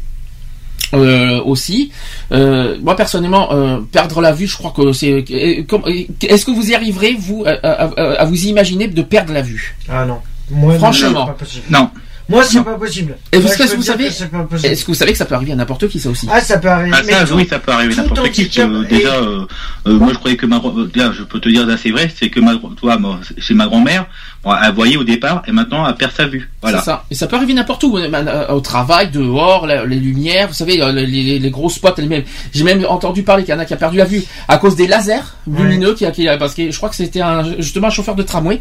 Euh, 0.94 1.42
aussi, 1.44 1.92
Euh, 2.32 2.78
moi 2.82 2.96
personnellement, 2.96 3.52
euh, 3.54 3.80
perdre 3.92 4.22
la 4.22 4.32
vue, 4.34 4.48
je 4.48 4.56
crois 4.58 4.72
que 4.76 4.94
c'est. 4.94 5.26
Est-ce 5.30 6.46
que 6.46 6.52
vous 6.52 6.70
y 6.70 6.76
arriverez 6.76 7.16
vous 7.18 7.44
à, 7.46 7.52
à- 7.52 7.84
à- 7.86 8.22
à 8.22 8.26
vous 8.26 8.46
imaginer 8.46 8.88
de 8.88 9.02
perdre 9.02 9.34
la 9.34 9.42
vue? 9.42 9.76
Ah 9.90 10.06
non. 10.06 10.20
Moi, 10.52 10.76
Franchement. 10.76 11.10
non, 11.12 11.20
c'est 11.26 11.26
pas 11.26 11.34
possible. 11.34 11.66
Non. 11.70 11.90
Moi, 12.28 12.44
c'est 12.44 12.64
pas 12.64 12.74
possible. 12.74 13.18
Et 13.32 13.38
vous, 13.38 13.48
que 13.48 13.76
vous 13.76 13.84
savez-. 13.84 14.08
Est-ce 14.08 14.82
que 14.84 14.88
vous 14.88 14.96
savez 14.96 15.12
que 15.12 15.18
ça 15.20 15.26
peut 15.26 15.36
arriver 15.36 15.52
à 15.52 15.56
n'importe 15.56 15.88
qui 15.88 16.00
ça 16.00 16.10
aussi? 16.10 16.28
Ah, 16.32 16.42
ça 16.42 16.58
peut 16.58 16.68
arriver. 16.70 16.96
Ah, 16.98 17.02
mais 17.06 17.12
ça, 17.14 17.24
tout- 17.26 17.36
oui, 17.36 17.46
ça 17.48 17.60
peut 17.60 17.72
arriver 17.72 17.94
tout 17.94 18.02
n'importe 18.02 18.32
qui. 18.32 18.50
Euh, 18.60 18.84
déjà, 18.86 19.14
euh, 19.16 19.46
euh, 19.88 19.94
moi, 19.94 20.10
je 20.12 20.18
croyais 20.18 20.36
que 20.36 20.48
ma, 20.48 20.60
déjà, 20.92 21.12
je 21.12 21.22
peux 21.24 21.40
te 21.40 21.50
dire 21.50 21.68
là, 21.68 21.76
c'est 21.78 21.92
vrai, 21.92 22.12
c'est 22.20 22.30
que 22.32 22.40
ma, 22.40 22.54
toi, 22.80 22.98
moi, 22.98 23.20
chez 23.38 23.54
ma 23.54 23.68
grand-mère, 23.68 24.08
elle 24.46 24.74
voyait 24.74 24.98
au 24.98 25.04
départ, 25.04 25.42
et 25.48 25.52
maintenant, 25.52 25.88
elle 25.88 25.96
perd 25.96 26.12
sa 26.16 26.26
vue. 26.28 26.50
Voilà. 26.62 26.80
C'est 26.80 26.86
ça. 26.86 27.06
Et 27.10 27.16
ça 27.16 27.28
peut 27.28 27.36
arriver 27.36 27.54
n'importe 27.54 27.84
où, 27.84 27.98
euh, 27.98 28.10
euh, 28.14 28.48
au 28.54 28.60
travail, 28.60 29.10
dehors, 29.12 29.66
les 29.68 29.96
lumières, 29.96 30.48
vous 30.48 30.54
savez, 30.54 30.82
euh, 30.82 30.92
les, 30.92 31.06
les- 31.06 31.40
les 31.40 31.50
gros 31.50 31.70
spots 31.70 31.90
elles-mêmes. 31.98 32.24
J'ai 32.54 32.64
même 32.64 32.86
entendu 32.88 33.24
parler 33.24 33.44
qu'il 33.44 33.54
y 33.54 33.58
en 33.58 33.60
a 33.60 33.66
qui 33.66 33.74
a 33.74 33.78
perdu 33.78 33.98
la 33.98 34.06
vue 34.06 34.22
à 34.48 34.58
cause 34.58 34.76
des 34.76 34.88
lasers 34.88 35.24
lumineux, 35.48 35.94
qui 35.94 36.06
a, 36.06 36.12
qui 36.12 36.28
a- 36.28 36.38
parce 36.38 36.54
que 36.54 36.70
je 36.72 36.78
crois 36.78 36.90
que 36.90 36.96
c'était 36.96 37.22
un, 37.22 37.44
justement 37.60 37.88
un 37.88 37.92
chauffeur 37.92 38.16
de 38.16 38.24
tramway. 38.24 38.60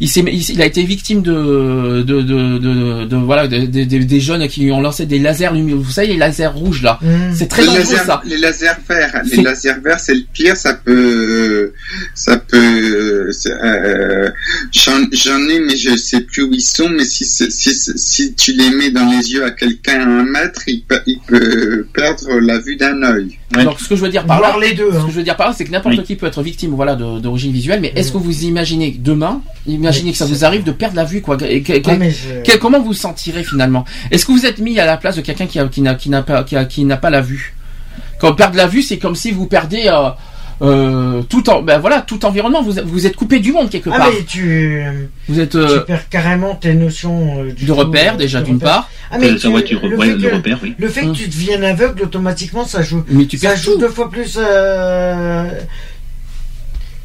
Il 0.00 0.08
s'est, 0.08 0.24
il, 0.26 0.50
il 0.50 0.62
a 0.62 0.66
été 0.66 0.82
victime 0.84 1.22
de, 1.22 2.02
de, 2.06 2.22
de, 2.22 2.58
de, 2.58 3.04
de- 3.04 3.16
voilà, 3.16 3.46
de- 3.48 3.66
de- 3.66 3.84
de- 3.84 4.02
des 4.04 4.20
jeunes 4.20 4.46
qui 4.48 4.62
lui 4.62 4.72
ont 4.72 4.80
lancé 4.80 5.06
des 5.06 5.18
lasers 5.18 5.50
lumineux. 5.52 5.76
Vous 5.76 5.90
savez, 5.90 6.08
les 6.08 6.16
lasers 6.16 6.46
rouges 6.46 6.82
là. 6.82 6.98
Mmh. 7.02 7.34
C'est 7.34 7.48
très 7.48 7.62
les, 7.62 7.68
dangereux 7.68 7.82
lasers, 7.84 8.04
ça. 8.06 8.22
les 8.24 8.36
lasers 8.38 8.66
verts, 8.88 9.22
C'est- 9.28 9.36
les 9.36 9.42
lasers 9.42 9.80
verts, 9.84 10.00
c'est 10.00 10.14
le 10.14 10.24
pire. 10.32 10.56
Ça 10.56 10.74
peut, 10.74 11.72
ça 12.14 12.36
peut. 12.38 13.30
Euh, 13.62 14.30
j'en 15.26 15.38
ai, 15.48 15.60
mais 15.60 15.76
je 15.76 15.96
sais 15.96 16.20
plus 16.20 16.42
où 16.44 16.52
ils 16.52 16.60
sont. 16.60 16.88
Mais 16.88 17.04
si, 17.04 17.24
c'est- 17.24 17.50
si, 17.50 17.74
c'est- 17.74 17.98
si 17.98 18.34
tu 18.34 18.52
les 18.52 18.70
mets 18.70 18.90
dans 18.90 19.06
les 19.10 19.32
yeux 19.32 19.44
à 19.44 19.50
quelqu'un 19.50 20.00
à 20.00 20.04
un 20.04 20.24
mètre, 20.24 20.62
il 20.66 20.82
peut, 20.82 21.00
il 21.06 21.18
peut 21.26 21.86
perdre 21.92 22.38
la 22.40 22.58
vue 22.58 22.76
d'un 22.76 23.02
œil. 23.02 23.38
Ouais. 23.54 23.64
Donc 23.64 23.78
ce 23.80 23.88
que 23.88 23.96
je 23.96 24.02
veux 24.02 24.08
dire 24.10 24.24
par 24.26 24.40
là, 24.40 24.56
les 24.60 24.74
deux. 24.74 24.90
Ce 24.92 24.96
Hein. 24.96 25.04
que 25.06 25.10
je 25.12 25.16
veux 25.16 25.22
dire 25.22 25.36
par 25.36 25.48
là, 25.48 25.54
c'est 25.56 25.64
que 25.64 25.70
n'importe 25.70 25.96
Oui. 25.98 26.04
qui 26.04 26.16
peut 26.16 26.26
être 26.26 26.42
victime, 26.42 26.70
voilà, 26.74 26.94
d'origine 26.96 27.52
visuelle. 27.52 27.80
Mais 27.80 27.92
est-ce 27.94 28.12
que 28.12 28.18
vous 28.18 28.44
imaginez 28.44 28.96
demain, 28.98 29.42
imaginez 29.66 30.06
Mais 30.06 30.12
que 30.12 30.18
ça 30.18 30.26
vous 30.26 30.44
arrive 30.44 30.62
de 30.64 30.72
perdre 30.72 30.96
la 30.96 31.04
vue, 31.04 31.20
quoi 31.22 31.36
et 31.48 31.62
que- 31.62 31.78
que- 31.78 31.90
Ah, 31.90 32.08
je- 32.44 32.56
comment 32.58 32.78
vous 32.80 32.86
vous 32.86 32.92
sentirez 32.94 33.44
finalement? 33.44 33.84
Est-ce 34.10 34.24
que 34.26 34.32
vous 34.32 34.46
êtes 34.46 34.58
mis 34.58 34.78
à 34.80 34.86
la 34.86 34.96
place 34.96 35.16
de 35.16 35.20
quelqu'un 35.22 35.46
qui 35.46 35.58
n'a 35.82 35.94
qui 35.94 36.08
n'a 36.10 36.22
pas 36.22 36.44
qui, 36.44 36.84
n'a 36.84 36.96
pas 36.96 37.10
la 37.10 37.20
vue? 37.20 37.54
Quand 38.20 38.32
perdre 38.34 38.56
la 38.56 38.66
vue, 38.66 38.82
c'est 38.82 38.98
comme 38.98 39.14
si 39.14 39.30
vous 39.30 39.46
perdez 39.46 39.84
euh, 39.86 40.10
euh, 40.62 41.22
tout 41.22 41.50
en 41.50 41.60
ben 41.62 41.78
voilà 41.78 42.00
tout 42.00 42.24
environnement. 42.24 42.62
Vous 42.62 42.74
vous 42.84 43.06
êtes 43.06 43.16
coupé 43.16 43.38
du 43.40 43.52
monde 43.52 43.68
quelque 43.70 43.90
Ah, 43.92 43.98
part. 43.98 44.10
mais 44.12 44.24
tu, 44.24 44.82
Vous 45.28 45.38
êtes 45.40 45.50
tu 45.50 45.56
euh, 45.58 45.80
perds 45.80 46.08
carrément 46.08 46.54
tes 46.54 46.74
notions 46.74 47.42
euh, 47.44 47.52
du 47.52 47.64
de 47.66 47.72
repère 47.72 48.16
déjà 48.16 48.40
d'une 48.40 48.58
part, 48.58 48.88
Ah, 49.10 49.18
mais 49.18 49.36
tu- 49.36 49.48
voiture, 49.48 49.80
le, 49.86 49.96
ouais, 49.96 50.06
fait 50.06 50.12
le 50.14 50.28
que, 50.30 50.34
repère, 50.34 50.58
oui. 50.62 50.74
le 50.78 50.88
fait 50.88 51.02
que 51.02 51.06
Hum. 51.08 51.12
tu 51.14 51.28
deviennes 51.28 51.64
aveugle, 51.64 52.02
automatiquement, 52.04 52.64
ça 52.64 52.82
joue. 52.82 53.04
mais 53.08 53.26
tu 53.26 53.36
Ça 53.38 53.48
perds 53.50 53.58
joue 53.58 53.72
tout. 53.74 53.80
deux 53.80 53.88
fois 53.90 54.10
plus. 54.10 54.36
Euh, 54.38 55.50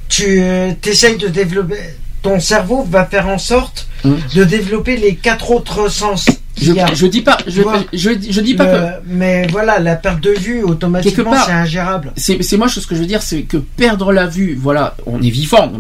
tu 0.09 0.41
essayes 0.85 1.17
de 1.17 1.27
développer. 1.27 1.75
Ton 2.21 2.39
cerveau 2.39 2.83
va 2.83 3.05
faire 3.05 3.27
en 3.27 3.37
sorte 3.37 3.87
Hum. 4.03 4.17
de 4.33 4.43
développer 4.43 4.97
les 4.97 5.13
quatre 5.13 5.51
autres 5.51 5.87
sens. 5.87 6.25
Je, 6.59 7.05
dis 7.05 7.21
pas, 7.21 7.37
je, 7.45 7.61
vois, 7.61 7.83
je, 7.93 8.09
je 8.29 8.41
dis 8.41 8.55
pas 8.55 8.65
que 8.65 8.85
Mais 9.05 9.45
voilà, 9.51 9.77
la 9.79 9.95
perte 9.95 10.21
de 10.21 10.31
vue, 10.31 10.63
automatiquement, 10.63 11.33
c'est 11.45 11.51
ingérable. 11.51 12.11
c'est 12.17 12.57
moi 12.57 12.67
ce 12.67 12.79
que 12.85 12.95
je 12.95 12.99
veux 12.99 13.05
dire, 13.05 13.21
c'est 13.21 13.43
que 13.43 13.57
perdre 13.57 14.11
la 14.11 14.25
vue, 14.25 14.57
voilà, 14.59 14.95
on 15.05 15.21
est 15.21 15.29
vivant, 15.29 15.71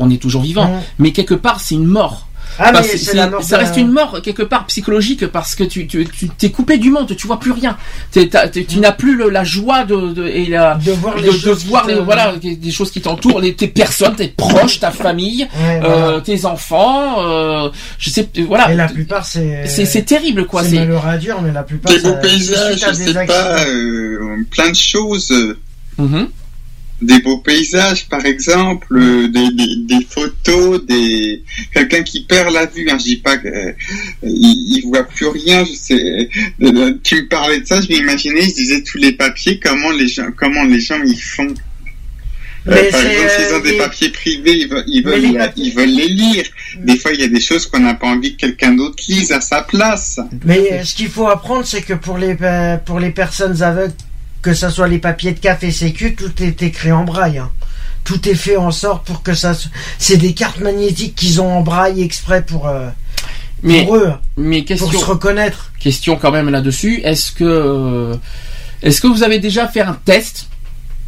on 0.00 0.10
est 0.10 0.20
toujours 0.20 0.42
vivant, 0.42 0.64
Hum. 0.74 0.80
mais 0.98 1.12
quelque 1.12 1.34
part 1.34 1.60
c'est 1.60 1.76
une 1.76 1.86
mort. 1.86 2.26
Ah, 2.58 2.72
mais 2.72 2.80
que 2.80 2.86
c'est 2.88 2.98
c'est- 2.98 3.14
la 3.14 3.28
mort 3.28 3.42
ça 3.42 3.58
reste 3.58 3.76
une 3.76 3.90
mort 3.92 4.20
quelque 4.22 4.42
part 4.42 4.66
psychologique 4.66 5.26
parce 5.28 5.54
que 5.54 5.64
tu 5.64 5.86
tu 5.86 6.06
tu 6.06 6.28
t'es 6.28 6.50
coupé 6.50 6.78
du 6.78 6.90
monde, 6.90 7.14
tu 7.16 7.26
vois 7.26 7.38
plus 7.40 7.52
rien. 7.52 7.76
T'es- 8.10 8.28
t'as- 8.28 8.48
t'es- 8.48 8.64
tu 8.64 8.78
n'as 8.80 8.92
plus 8.92 9.16
le- 9.16 9.28
la 9.30 9.44
joie 9.44 9.84
de, 9.84 10.12
de- 10.12 10.26
et 10.26 10.46
la 10.46 10.74
de 10.76 10.92
voir 10.92 11.16
les 11.16 11.28
de 11.28 11.32
choses 11.32 11.64
voir 11.66 11.86
les, 11.86 11.94
voilà 12.00 12.34
des 12.36 12.70
choses 12.70 12.90
qui 12.90 13.00
t'entourent, 13.00 13.40
les- 13.40 13.54
tes 13.54 13.68
personnes, 13.68 14.16
tes 14.16 14.28
proches, 14.28 14.80
ta 14.80 14.90
famille, 14.90 15.46
Ouais, 15.60 15.80
euh, 15.84 16.02
voilà. 16.02 16.20
tes 16.20 16.44
enfants, 16.46 17.16
euh, 17.20 17.70
je 17.98 18.10
sais 18.10 18.28
voilà. 18.46 18.72
Et 18.72 18.76
la 18.76 18.88
plupart, 18.88 19.24
c'est. 19.24 19.66
C'est 19.66 19.84
c'est 19.86 20.02
terrible 20.02 20.46
quoi. 20.46 20.62
C'est 20.62 20.70
C'est 20.70 20.78
malheureux 20.80 21.08
à 21.08 21.16
dire, 21.18 21.40
mais 21.42 21.52
la 21.52 21.62
plupart. 21.62 21.92
Des 21.92 22.00
beaux 22.00 22.14
paysages, 22.20 22.84
je 22.88 22.92
sais 22.94 23.26
pas, 23.26 23.60
euh, 23.66 24.36
plein 24.50 24.70
de 24.70 24.74
choses. 24.76 25.32
Mhm. 25.98 26.28
Des 27.00 27.20
beaux 27.20 27.38
paysages, 27.38 28.08
par 28.08 28.24
exemple, 28.26 28.86
euh, 28.96 29.28
des, 29.28 29.50
des, 29.50 29.76
des 29.98 30.04
photos, 30.08 30.84
des 30.84 31.42
quelqu'un 31.72 32.02
qui 32.02 32.24
perd 32.24 32.52
la 32.52 32.66
vue. 32.66 32.88
Hein, 32.90 32.98
je 32.98 33.04
dis 33.04 33.16
pas 33.18 33.36
que 33.38 33.48
euh, 33.48 33.72
il, 34.24 34.82
voit 34.84 35.04
plus 35.04 35.28
rien. 35.28 35.64
Je 35.64 35.72
sais. 35.74 36.28
euh, 36.62 36.94
tu 37.04 37.22
me 37.22 37.28
parlais 37.28 37.60
de 37.60 37.66
ça, 37.66 37.80
je 37.80 37.88
m'imaginais, 37.88 38.42
je 38.42 38.54
disais 38.54 38.82
tous 38.82 38.98
les 38.98 39.12
papiers, 39.12 39.60
comment 39.62 39.90
les 39.92 40.08
gens, 40.08 40.28
comment 40.36 40.64
les 40.64 40.80
gens 40.80 41.00
ils 41.04 41.20
font. 41.20 41.54
Euh, 42.66 42.90
par 42.90 43.00
exemple, 43.00 43.30
s'ils 43.38 43.54
ont 43.54 43.60
des 43.60 43.70
les- 43.72 43.78
papiers 43.78 44.08
privés, 44.10 44.56
ils 44.58 44.68
veulent, 44.68 44.84
ils 44.88 45.02
veulent, 45.02 45.20
les 45.20 45.32
la- 45.32 45.46
papiers- 45.46 45.64
ils 45.66 45.74
veulent 45.74 45.88
les 45.88 46.08
lire. 46.08 46.44
Des 46.80 46.96
fois, 46.98 47.12
il 47.12 47.20
y 47.20 47.24
a 47.24 47.28
des 47.28 47.40
choses 47.40 47.64
qu'on 47.66 47.78
n'a 47.80 47.94
pas 47.94 48.08
envie 48.08 48.32
que 48.32 48.40
quelqu'un 48.46 48.72
d'autre 48.74 49.02
lise 49.08 49.32
à 49.32 49.40
sa 49.40 49.62
place. 49.62 50.18
Mais 50.44 50.72
euh, 50.72 50.84
ce 50.84 50.94
qu'il 50.94 51.08
faut 51.08 51.28
apprendre, 51.28 51.64
c'est 51.64 51.80
que 51.82 51.94
pour 51.94 52.18
les, 52.18 52.36
pour 52.84 52.98
les 53.00 53.10
personnes 53.10 53.62
aveugles, 53.62 53.94
que 54.48 54.54
ce 54.54 54.70
soit 54.70 54.88
les 54.88 54.98
papiers 54.98 55.32
de 55.32 55.38
café 55.40 55.70
sécu, 55.70 56.14
tout 56.14 56.42
est 56.42 56.62
écrit 56.62 56.90
en 56.90 57.04
braille. 57.04 57.36
hein. 57.36 57.50
tout 58.04 58.26
est 58.26 58.34
fait 58.34 58.56
en 58.56 58.70
sorte 58.70 59.06
pour 59.06 59.22
que 59.22 59.34
ça. 59.34 59.52
se- 59.52 59.68
C'est 59.98 60.16
des 60.16 60.32
cartes 60.32 60.60
magnétiques 60.60 61.14
qu'ils 61.14 61.42
ont 61.42 61.58
en 61.58 61.60
braille 61.60 62.02
exprès 62.02 62.42
pour, 62.42 62.66
euh, 62.66 62.88
Mais, 63.62 63.84
pour 63.84 63.96
eux, 63.96 64.12
mais 64.38 64.62
pour 64.62 64.90
se 64.90 65.04
reconnaître. 65.04 65.70
question 65.78 66.16
quand 66.16 66.30
même 66.30 66.48
là-dessus. 66.48 67.02
Est-ce 67.04 67.30
que, 67.32 67.44
euh, 67.44 68.16
est-ce 68.82 69.02
que 69.02 69.08
vous 69.08 69.22
avez 69.22 69.38
déjà 69.38 69.68
fait 69.68 69.82
un 69.82 69.92
test 70.06 70.46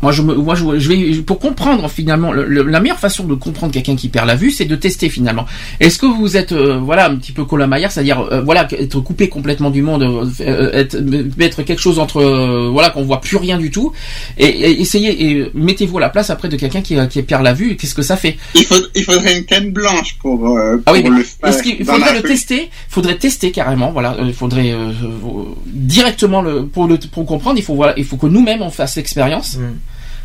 moi, 0.03 0.13
je, 0.13 0.23
me, 0.23 0.35
moi 0.35 0.55
je, 0.55 0.79
je 0.79 0.89
vais 0.89 1.15
pour 1.23 1.39
comprendre 1.39 1.89
finalement 1.91 2.33
le- 2.33 2.47
le- 2.47 2.63
la 2.63 2.81
meilleure 2.81 2.99
façon 2.99 3.25
de 3.25 3.35
comprendre 3.35 3.73
quelqu'un 3.73 3.97
qui 3.97 4.09
perd 4.09 4.27
la 4.27 4.35
vue, 4.35 4.51
c'est 4.51 4.65
de 4.65 4.77
tester 4.77 5.09
finalement. 5.09 5.47
Est-ce 5.81 5.99
que 5.99 6.07
vous 6.07 6.37
êtes 6.37 6.53
euh, 6.53 6.79
voilà 6.79 7.07
un 7.11 7.17
petit 7.17 7.33
peu 7.33 7.45
colamaillard, 7.45 7.93
c'est-à-dire 7.93 8.21
euh, 8.33 8.41
voilà 8.43 8.67
être 8.73 9.01
coupé 9.01 9.29
complètement 9.29 9.71
du 9.71 9.83
monde, 9.83 10.03
euh, 10.03 10.25
euh, 10.41 10.73
être, 10.73 10.97
mettre 11.37 11.63
quelque 11.63 11.81
chose 11.81 11.99
entre 11.99 12.19
euh, 12.23 12.69
voilà 12.73 12.91
qu'on 12.91 13.03
voit 13.05 13.21
plus 13.21 13.37
rien 13.37 13.59
du 13.59 13.71
tout, 13.71 13.93
et, 14.39 14.47
et 14.47 14.81
essayez 14.81 15.31
et 15.31 15.51
mettez-vous 15.55 15.99
à 15.99 16.01
la 16.01 16.09
place 16.09 16.31
après 16.31 16.49
de 16.49 16.57
quelqu'un 16.57 16.81
qui, 16.81 16.97
qui 17.09 17.23
perd 17.23 17.43
la 17.43 17.53
vue. 17.53 17.77
Qu'est-ce 17.77 17.95
que 17.95 18.03
ça 18.03 18.17
fait? 18.17 18.37
Il, 18.55 18.65
faut, 18.65 18.75
il 18.95 19.05
faudrait 19.05 19.37
une 19.39 19.45
canne 19.45 19.71
blanche 19.71 20.17
pour, 20.21 20.57
euh, 20.59 20.79
Ah 20.87 20.93
oui, 20.93 21.03
pour 21.03 21.11
mais 21.11 21.19
le 21.19 21.25
faire. 21.25 21.51
est-ce 21.51 21.63
qu'il 21.63 21.85
dans 21.85 21.93
faudrait 21.95 22.15
le 22.15 22.21
rue. 22.21 22.29
tester? 22.29 22.71
Faudrait 22.89 23.17
tester 23.17 23.51
carrément. 23.51 23.91
Voilà, 23.93 24.17
il 24.23 24.33
faudrait 24.33 24.73
euh, 24.73 24.89
euh, 24.89 25.45
directement 25.67 26.43
le 26.43 26.67
pour 26.67 26.87
le 26.87 26.97
pour 26.99 27.27
comprendre. 27.27 27.59
Il 27.59 27.63
faut 27.65 27.75
voilà, 27.75 27.95
il 27.97 28.05
faut 28.05 28.17
que 28.17 28.27
nous-mêmes 28.27 28.63
on 28.63 28.71
fasse 28.71 28.97
l'expérience 28.97 29.57
Mm. 29.57 29.63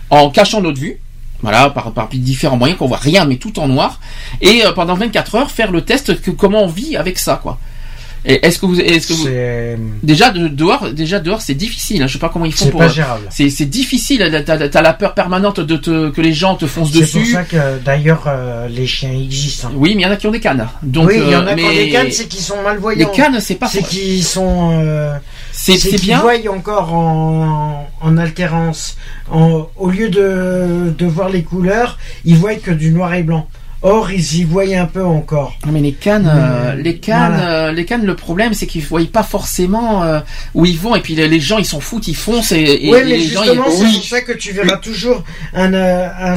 En 0.10 0.30
cachant 0.30 0.62
notre 0.62 0.80
vue. 0.80 1.00
Voilà, 1.42 1.70
par, 1.70 1.92
par 1.92 2.08
différents 2.08 2.58
moyens 2.58 2.80
qu'on 2.80 2.88
voit 2.88 2.98
rien, 2.98 3.26
mais 3.26 3.36
tout 3.36 3.60
en 3.60 3.68
noir. 3.68 4.00
Et 4.42 4.66
euh, 4.66 4.72
pendant 4.72 4.96
24 4.96 5.36
heures, 5.36 5.52
faire 5.52 5.72
le 5.72 5.82
test 5.82 6.20
que 6.22 6.32
comment 6.32 6.64
on 6.64 6.68
vit 6.68 6.96
avec 6.96 7.20
ça, 7.20 7.40
quoi. 7.42 7.60
Et 8.28 8.44
est-ce 8.46 8.58
que 8.58 8.66
vous, 8.66 8.80
est-ce 8.80 9.08
que 9.08 9.14
vous, 9.14 9.26
C'est 9.26 9.78
déjà 10.02 10.32
de, 10.32 10.48
dehors, 10.48 10.92
déjà 10.92 11.20
dehors, 11.20 11.42
c'est 11.42 11.54
difficile. 11.54 12.02
Hein, 12.02 12.08
je 12.08 12.14
sais 12.14 12.20
pas 12.20 12.30
comment 12.30 12.46
ils 12.46 12.54
font 12.54 12.66
c'est 12.66 12.72
pour. 12.72 12.80
pas 12.80 12.88
euh, 12.88 12.90
gérable. 12.90 13.28
C'est 13.30 13.50
c'est 13.52 13.66
difficile. 13.68 14.44
T'as 14.46 14.68
t'as 14.68 14.82
la 14.82 14.94
peur 14.94 15.14
permanente 15.14 15.60
de 15.60 15.78
te 15.78 16.10
que 16.10 16.22
les 16.22 16.34
gens 16.34 16.56
te 16.56 16.66
foncent 16.66 16.92
C'est 16.92 17.02
dessus. 17.02 17.20
pour 17.20 17.28
ça 17.32 17.44
que 17.44 17.78
d'ailleurs 17.86 18.24
euh, 18.28 18.68
les 18.68 18.88
chiens 18.88 19.12
existent. 19.14 19.68
hein. 19.68 19.76
Oui, 19.76 19.94
mais 19.96 20.02
il 20.02 20.06
y 20.06 20.08
en 20.08 20.12
a 20.12 20.16
qui 20.16 20.26
ont 20.26 20.32
des 20.32 20.40
cannes. 20.40 20.68
Donc, 20.82 21.08
oui, 21.10 21.20
il 21.24 21.30
y 21.32 21.36
en 21.36 21.46
a 21.46 21.52
euh, 21.52 21.56
qui 21.56 21.64
ont 21.66 21.70
des 21.74 21.90
cannes, 21.90 22.12
c'est 22.12 22.28
qu'ils 22.28 22.42
sont 22.42 22.62
malvoyants. 22.64 23.08
les 23.12 23.16
cannes, 23.16 23.38
c'est 23.40 23.56
pas. 23.56 23.68
c'est 23.68 23.84
qu'ils 23.84 24.24
sont. 24.24 24.72
euh, 24.82 25.16
C'est 25.52 25.78
c'est 25.78 25.92
c'est 25.92 26.02
bien. 26.02 26.20
voient 26.22 26.34
encore 26.52 26.94
en, 26.96 27.88
en 28.02 28.18
altérance. 28.18 28.98
En- 29.32 29.68
au 29.78 29.90
lieu 29.90 30.10
de, 30.10 30.94
de 30.98 31.06
voir 31.06 31.30
les 31.30 31.44
couleurs, 31.44 31.98
ils 32.26 32.36
voient 32.38 32.56
que 32.56 32.72
du 32.72 32.90
noir 32.92 33.14
et 33.14 33.22
blanc. 33.24 33.48
Or, 33.88 34.10
ils 34.12 34.38
y 34.38 34.44
voient 34.44 34.64
un 34.76 34.88
peu 34.88 35.06
encore. 35.06 35.56
Non, 35.64 35.72
mais 35.72 35.80
les 35.80 35.94
cannes, 35.94 36.28
euh, 36.28 36.74
les 36.74 36.98
cannes, 36.98 37.34
voilà. 37.36 37.66
euh, 37.68 37.72
les 37.72 37.86
cannes. 37.86 38.04
Le 38.04 38.16
problème, 38.16 38.56
c'est 38.56 38.66
qu'ils 38.66 38.84
voient 38.84 39.00
pas 39.14 39.22
forcément 39.22 40.02
euh, 40.04 40.22
où 40.56 40.66
ils 40.66 40.80
vont, 40.80 40.96
et 40.96 41.02
puis 41.02 41.14
les, 41.14 41.28
les 41.28 41.40
gens, 41.40 41.60
ils 41.60 41.66
s'en 41.66 41.80
foutent, 41.80 42.08
ils 42.08 42.16
foncent, 42.16 42.52
et, 42.52 42.62
et- 42.62 42.92
oui, 42.92 42.98
et 42.98 43.04
mais 43.04 43.10
les 43.18 43.28
gens, 43.28 43.44
justement, 43.44 43.66
c'est 43.70 43.92
pour 43.94 44.04
ça 44.04 44.22
que 44.22 44.32
tu 44.34 44.54
verras 44.54 44.78
toujours 44.78 45.24
un, 45.54 45.72
un, 45.76 46.36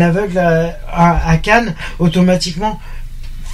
aveugle 0.00 0.38
à, 0.38 0.76
à, 0.92 1.30
à 1.30 1.36
canne 1.38 1.74
automatiquement 1.98 2.78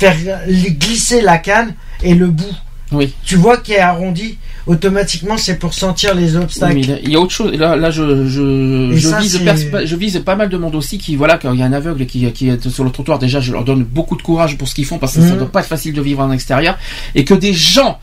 faire 0.00 0.16
glisser 0.48 1.20
la 1.20 1.38
canne 1.38 1.74
et 2.02 2.14
le 2.14 2.26
bout. 2.26 2.54
Oui. 2.92 3.14
Tu 3.24 3.36
vois 3.36 3.58
qui 3.58 3.72
est 3.74 3.78
arrondi, 3.78 4.38
automatiquement 4.66 5.36
c'est 5.36 5.58
pour 5.58 5.74
sentir 5.74 6.14
les 6.14 6.36
Oui, 6.36 6.42
obstacles. 6.42 6.74
mais 6.74 6.80
il 7.04 7.10
y 7.10 7.16
a- 7.16 7.20
autre 7.20 7.32
chose. 7.32 7.52
Là, 7.52 7.76
là, 7.76 7.90
je, 7.90 8.26
je, 8.26 8.90
je 8.94 9.08
ça, 9.08 9.20
vise, 9.20 9.40
je 9.84 9.96
vise 9.96 10.20
pas 10.24 10.36
mal 10.36 10.48
de 10.48 10.56
monde 10.56 10.74
aussi 10.74 10.98
qui, 10.98 11.16
voilà, 11.16 11.38
quand 11.38 11.52
il 11.52 11.60
y 11.60 11.62
a 11.62 11.66
un 11.66 11.72
aveugle 11.72 12.06
qui, 12.06 12.30
qui 12.32 12.48
est 12.48 12.68
sur 12.68 12.84
le 12.84 12.90
trottoir, 12.90 13.18
déjà, 13.18 13.40
je 13.40 13.52
leur 13.52 13.64
donne 13.64 13.84
beaucoup 13.84 14.16
de 14.16 14.22
courage 14.22 14.56
pour 14.58 14.68
ce 14.68 14.74
qu'ils 14.74 14.84
font 14.86 14.98
parce 14.98 15.14
que 15.14 15.20
ça 15.22 15.32
Mhm. 15.32 15.38
doit 15.38 15.52
pas 15.52 15.60
être 15.60 15.66
facile 15.66 15.92
de 15.94 16.02
vivre 16.02 16.20
en 16.22 16.30
extérieur 16.32 16.76
et 17.14 17.24
que 17.24 17.34
des 17.34 17.52
gens 17.54 17.98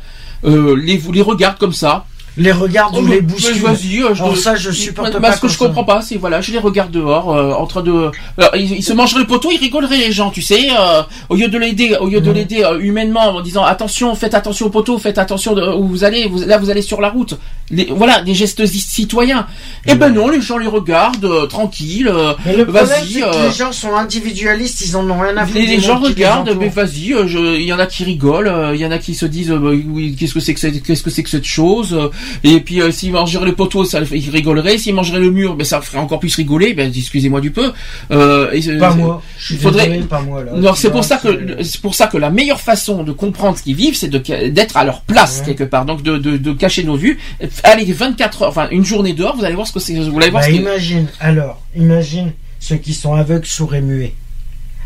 euh, 0.46 0.76
les, 0.76 1.02
les 1.14 1.22
regardent 1.22 1.58
comme 1.58 1.74
ça. 1.74 2.06
Les 2.36 2.52
regards 2.52 2.92
ou 2.94 2.98
Oh, 2.98 3.02
les 3.02 3.08
mais 3.16 3.22
bousculent. 3.22 3.62
Vas-y, 3.62 4.02
euh, 4.02 4.14
je 4.16 4.24
Alors 4.24 4.36
ça, 4.38 4.56
je 4.56 4.72
supporte 4.72 5.14
Bah, 5.14 5.20
pas 5.30 5.36
Ce 5.36 5.42
que 5.42 5.48
je 5.48 5.58
comprends 5.58 5.84
pas, 5.84 6.02
c'est 6.02 6.16
voilà, 6.18 6.42
je 6.42 6.52
les 6.52 6.58
regarde 6.58 6.90
dehors, 6.92 7.32
euh, 7.36 7.54
en 7.54 7.68
train 7.68 7.82
de, 7.84 8.10
Alors, 8.40 8.56
ils, 8.56 8.72
ils 8.72 8.84
se 8.84 8.92
mangeraient 8.94 9.20
le 9.22 9.28
poteau, 9.28 9.50
ils 9.52 9.60
rigoleraient 9.60 9.98
les 9.98 10.12
gens, 10.12 10.32
tu 10.32 10.42
sais, 10.42 10.68
euh, 10.72 11.04
au 11.30 11.36
lieu 11.36 11.48
de 11.48 11.58
l'aider, 11.60 11.96
au 12.00 12.08
lieu 12.08 12.22
de 12.22 12.32
l'aider 12.32 12.64
euh, 12.64 12.80
humainement 12.80 13.28
en 13.28 13.42
disant 13.42 13.64
attention, 13.64 14.16
faites 14.16 14.34
attention 14.34 14.66
au 14.66 14.70
poteau, 14.70 14.98
faites 14.98 15.18
attention 15.20 15.54
de, 15.54 15.62
où 15.76 15.88
vous 15.88 16.04
allez, 16.04 16.28
vous, 16.28 16.44
là 16.46 16.58
vous 16.58 16.70
allez 16.72 16.82
sur 16.82 17.02
la 17.02 17.10
route, 17.10 17.38
Les- 17.70 17.86
voilà, 17.92 18.22
des 18.22 18.34
gestes 18.34 18.66
ci- 18.66 18.80
citoyens. 18.80 19.46
Eh 19.86 19.94
ben 19.96 20.10
non, 20.10 20.28
les 20.30 20.42
gens 20.42 20.58
les 20.58 20.68
regardent 20.68 21.26
euh, 21.26 21.46
tranquilles. 21.46 22.08
euh, 22.08 22.34
Mais 22.46 22.56
le 22.58 22.66
problème, 22.66 22.86
Vas-y, 22.88 23.14
c'est 23.14 23.20
que 23.22 23.46
les 23.48 23.52
gens 23.54 23.72
sont 23.72 23.96
individualistes, 23.96 24.82
ils 24.86 24.98
en 24.98 25.08
ont 25.10 25.20
rien 25.20 25.38
à 25.38 25.46
foutre. 25.46 25.60
les, 25.60 25.66
les 25.68 25.80
gens 25.80 26.00
les 26.00 26.08
regardent, 26.08 26.56
mais 26.60 26.70
vas-y, 26.70 27.14
il 27.60 27.62
y 27.66 27.74
en 27.74 27.80
a 27.80 27.86
qui 27.86 28.04
rigolent, 28.04 28.48
euh, 28.48 28.76
il 28.76 28.82
y 28.82 28.86
en 28.86 28.92
a 28.92 28.98
qui 28.98 29.14
se 29.14 29.26
disent, 29.28 29.52
bah, 29.52 29.70
oui, 29.88 30.16
qu'est-ce 30.20 30.34
que 30.34 30.40
c'est 30.40 30.54
que 30.54 30.60
c'est- 30.60 30.80
qu'est-ce 30.82 31.04
que 31.04 31.10
c'est 31.10 31.24
que 31.24 31.30
cette 31.30 31.46
chose 31.46 31.94
euh, 31.94 32.10
Et 32.44 32.60
puis 32.60 32.82
euh, 32.82 32.92
s'ils 32.92 33.12
mangeraient 33.12 33.46
le 33.46 33.54
poteau, 33.56 33.86
ça, 33.86 34.02
ils 34.12 34.30
rigoleraient. 34.30 34.78
S'ils 34.78 34.94
mangeraient 34.96 35.20
le 35.20 35.32
mur, 35.32 35.56
ben 35.56 35.64
ça 35.66 35.82
ferait 35.82 35.98
encore 36.00 36.20
plus 36.20 36.36
rigoler. 36.36 36.74
Ben 36.74 36.92
excusez-moi 36.96 37.42
du 37.42 37.52
peu. 37.52 37.72
Euh, 38.12 38.52
et, 38.52 38.78
Pas 38.78 38.94
moi. 38.94 39.22
Je 39.38 39.56
faudrait- 39.56 39.88
désolé, 39.88 40.06
pas 40.06 40.22
moi 40.22 40.44
là. 40.44 40.52
Non, 40.56 40.74
c'est 40.76 40.92
pour 40.92 41.04
ça 41.04 41.18
que 41.18 41.64
c'est- 41.64 41.82
pour 41.82 41.96
ça 41.96 42.08
que 42.08 42.18
la 42.18 42.30
meilleure 42.30 42.62
façon 42.62 43.04
de 43.04 43.12
comprendre 43.12 43.58
ce 43.58 43.64
qu'ils 43.64 43.76
vivent, 43.76 43.96
c'est 43.96 44.10
d'être 44.10 44.78
à 44.78 44.84
leur 44.84 45.02
place 45.02 45.40
Ouais. 45.40 45.46
quelque 45.48 45.64
part. 45.64 45.86
Donc 45.86 46.02
de, 46.04 46.18
de, 46.18 46.38
de 46.38 46.52
cacher 46.54 46.84
nos 46.84 46.96
vues. 46.96 47.20
Allez 47.64 47.92
24 47.92 48.44
heures, 48.44 48.50
enfin 48.50 48.68
une 48.72 48.86
journée 48.86 49.14
dehors, 49.14 49.36
vous 49.36 49.44
allez 49.46 49.56
voir 49.56 49.68
ce 49.68 49.74
que 49.74 49.80
c'est. 49.80 49.94
Vous 49.94 50.18
allez 50.18 50.30
voir 50.30 50.42
Bah, 50.42 50.48
ce 50.48 50.50
que- 50.50 50.56
imagine, 50.56 51.08
alors, 51.20 51.62
imagine 51.76 52.32
ceux 52.60 52.78
qui 52.78 52.94
sont 52.94 53.14
aveugles, 53.14 53.46
sourds 53.46 53.76
et 53.76 53.82
muets. 53.82 54.14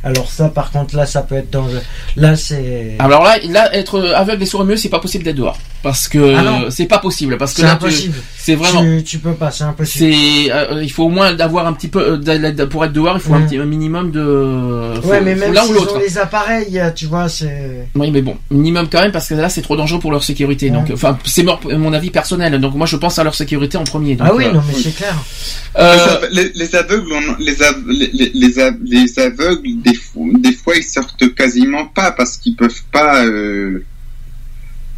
Alors 0.08 0.32
ça, 0.32 0.48
par 0.50 0.72
contre, 0.72 0.96
là, 0.96 1.06
ça 1.06 1.22
peut 1.22 1.36
être 1.36 1.50
dangereux. 1.50 1.82
Là, 2.16 2.36
c'est... 2.38 2.96
Alors 3.00 3.24
là, 3.24 3.38
là, 3.50 3.76
être 3.76 4.00
aveugle 4.16 4.44
et 4.44 4.46
sourd 4.46 4.64
muet, 4.64 4.78
c'est 4.78 4.88
pas 4.90 5.00
possible 5.00 5.24
d'être 5.26 5.36
dehors, 5.36 5.58
parce 5.84 6.08
que 6.08 6.36
Ah 6.38 6.70
c'est 6.70 6.86
pas 6.86 7.00
possible, 7.00 7.38
parce 7.38 7.54
que 7.54 7.62
tu- 7.62 7.68
impossible. 7.68 8.18
C'est 8.48 8.56
vraiment, 8.56 8.82
Tu, 8.82 9.04
tu 9.04 9.20
peux 9.20 9.34
pas, 9.34 9.52
c'est 9.52 9.66
impossible. 9.66 10.14
c'est, 10.14 10.52
euh, 10.54 10.82
il 10.82 10.90
faut 10.90 11.04
au 11.04 11.10
moins 11.10 11.34
d'avoir 11.34 11.68
un 11.68 11.74
petit 11.74 11.90
peu, 11.90 12.00
euh, 12.24 12.66
pour 12.68 12.86
être 12.86 12.94
dehors, 12.94 13.16
il 13.18 13.20
faut 13.22 13.34
un, 13.34 13.42
petit, 13.42 13.58
un 13.58 13.66
minimum 13.66 14.10
de, 14.12 14.94
faut- 15.02 15.10
Ouais, 15.10 15.20
mais 15.22 15.36
même 15.36 15.50
ou 15.70 15.74
l'autre. 15.74 15.96
ont 15.98 16.00
les 16.00 16.18
appareils, 16.18 16.82
tu 16.96 17.08
vois, 17.08 17.28
c'est... 17.28 17.88
Oui, 17.96 18.10
mais 18.12 18.22
bon, 18.22 18.38
minimum 18.50 18.88
quand 18.90 19.02
même, 19.02 19.12
parce 19.12 19.28
que 19.28 19.34
là, 19.34 19.50
c'est 19.50 19.62
trop 19.62 19.76
dangereux 19.76 20.00
pour 20.00 20.12
leur 20.12 20.24
sécurité. 20.24 20.70
Donc, 20.70 20.90
enfin, 20.94 21.18
c'est 21.26 21.44
mon 21.44 21.92
avis 21.92 22.10
personnel. 22.10 22.58
Donc, 22.62 22.74
moi, 22.76 22.88
je 22.88 22.96
pense 22.96 23.20
à 23.20 23.24
leur 23.26 23.36
sécurité 23.36 23.78
en 23.78 23.84
premier. 23.84 24.16
Donc, 24.16 24.28
ah 24.32 24.36
oui, 24.36 24.46
euh, 24.46 24.54
non, 24.54 24.62
mais 24.66 24.74
c'est 24.74 24.96
clair. 24.96 25.16
euh, 25.78 25.94
Les, 25.96 26.00
ave- 26.02 26.28
les- 26.32 26.52
les 26.56 26.76
aveugles, 26.76 27.12
on- 27.12 27.36
les, 27.40 27.56
les, 27.90 28.10
les- 28.14 28.32
les 28.34 28.60
av- 28.60 28.78
les 28.86 29.20
aveugles, 29.20 29.82
des 29.84 29.94
fois, 29.94 30.24
des 30.40 30.54
fois, 30.54 30.74
ils 30.78 30.84
sortent 30.84 31.36
quasiment 31.36 31.86
pas 31.86 32.12
parce 32.12 32.38
qu'ils 32.38 32.56
peuvent 32.56 32.84
pas, 32.92 33.26
euh, 33.26 33.84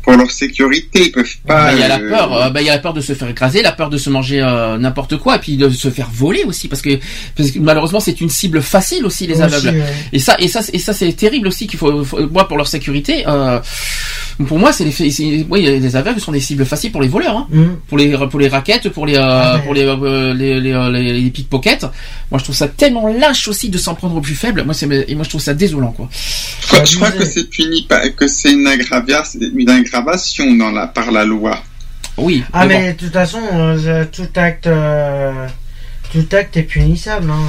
pour 0.03 0.13
leur 0.15 0.31
sécurité, 0.31 1.05
ils 1.05 1.11
peuvent 1.11 1.25
pas. 1.45 1.65
bah, 1.65 1.73
il 1.73 1.79
y 1.79 1.83
a 1.83 1.87
la 1.87 1.99
euh, 1.99 2.09
peur, 2.09 2.33
euh, 2.33 2.49
bah, 2.49 2.61
il 2.61 2.67
y 2.67 2.69
a 2.69 2.73
la 2.73 2.79
peur 2.79 2.93
de 2.93 3.01
se 3.01 3.13
faire 3.13 3.29
écraser, 3.29 3.61
la 3.61 3.71
peur 3.71 3.89
de 3.89 3.97
se 3.97 4.09
manger 4.09 4.41
euh, 4.41 4.77
n'importe 4.77 5.17
quoi, 5.17 5.35
et 5.35 5.39
puis 5.39 5.57
de 5.57 5.69
se 5.69 5.89
faire 5.89 6.09
voler 6.11 6.43
aussi, 6.45 6.67
parce 6.67 6.81
que, 6.81 6.97
parce 7.35 7.51
que 7.51 7.59
malheureusement, 7.59 7.99
c'est 7.99 8.19
une 8.21 8.29
cible 8.29 8.61
facile 8.61 9.05
aussi 9.05 9.27
les 9.27 9.33
Aussi, 9.41 9.43
aveugles. 9.43 9.77
ouais. 9.79 9.85
Et 10.13 10.19
ça, 10.19 10.35
et 10.39 10.47
ça, 10.47 10.61
et 10.73 10.79
ça, 10.79 10.93
c'est 10.93 11.11
terrible 11.13 11.47
aussi 11.47 11.67
qu'il 11.67 11.77
faut, 11.79 12.03
faut- 12.03 12.27
moi, 12.29 12.47
pour 12.47 12.57
leur 12.57 12.67
sécurité. 12.67 13.23
Euh, 13.27 13.59
pour 14.47 14.57
moi, 14.57 14.71
c'est 14.71 14.85
les, 14.85 14.91
c'est- 14.91 15.45
oui, 15.49 15.61
les 15.63 15.95
aveugles 15.97 16.21
sont 16.21 16.31
des 16.31 16.39
cibles 16.39 16.65
faciles 16.65 16.91
pour 16.91 17.01
les 17.01 17.09
voleurs, 17.09 17.35
hein, 17.37 17.47
Hum. 17.53 17.77
pour 17.87 17.97
les, 17.97 18.15
pour 18.29 18.39
les 18.39 18.47
raquettes, 18.47 18.89
pour 18.89 19.05
les, 19.05 19.15
euh, 19.15 19.21
Ah, 19.21 19.59
pour 19.63 19.73
les, 19.73 19.83
euh, 19.83 20.33
les, 20.33 20.59
les, 20.61 20.89
les, 20.91 21.21
les 21.21 21.29
pickpockets. 21.29 21.85
Moi, 22.31 22.39
je 22.39 22.43
trouve 22.45 22.55
ça 22.55 22.67
tellement 22.69 23.07
lâche 23.07 23.47
aussi 23.47 23.69
de 23.69 23.77
s'en 23.77 23.95
prendre 23.95 24.15
au 24.15 24.21
plus 24.21 24.35
faible. 24.35 24.63
Moi, 24.63 24.73
c'est, 24.73 24.87
et 25.07 25.15
moi, 25.15 25.23
je 25.25 25.29
trouve 25.29 25.41
ça 25.41 25.53
désolant, 25.53 25.91
quoi. 25.91 26.07
Je 26.61 26.67
crois, 26.67 26.83
je 26.85 26.95
crois 26.95 27.09
disais- 27.11 27.19
que 27.25 27.29
c'est 27.29 27.49
puni, 27.49 27.81
par- 27.89 28.01
que 28.15 28.27
c'est 28.27 28.51
une, 28.53 28.67
aggravia- 28.67 29.23
une 29.41 29.69
aggravation 29.93 30.53
dans 30.55 30.71
la, 30.71 30.87
par 30.87 31.11
la 31.11 31.25
loi. 31.25 31.61
Oui. 32.17 32.43
Ah, 32.53 32.65
mais 32.65 32.75
bon. 32.75 32.81
mais 32.81 32.93
de 32.93 32.97
toute 32.97 33.13
façon, 33.13 33.39
euh, 33.53 34.05
tout 34.11 34.27
acte... 34.35 34.67
euh, 34.67 35.47
Tout 36.11 36.25
acte 36.35 36.57
est 36.57 36.63
punissable. 36.63 37.29
Hein. 37.29 37.39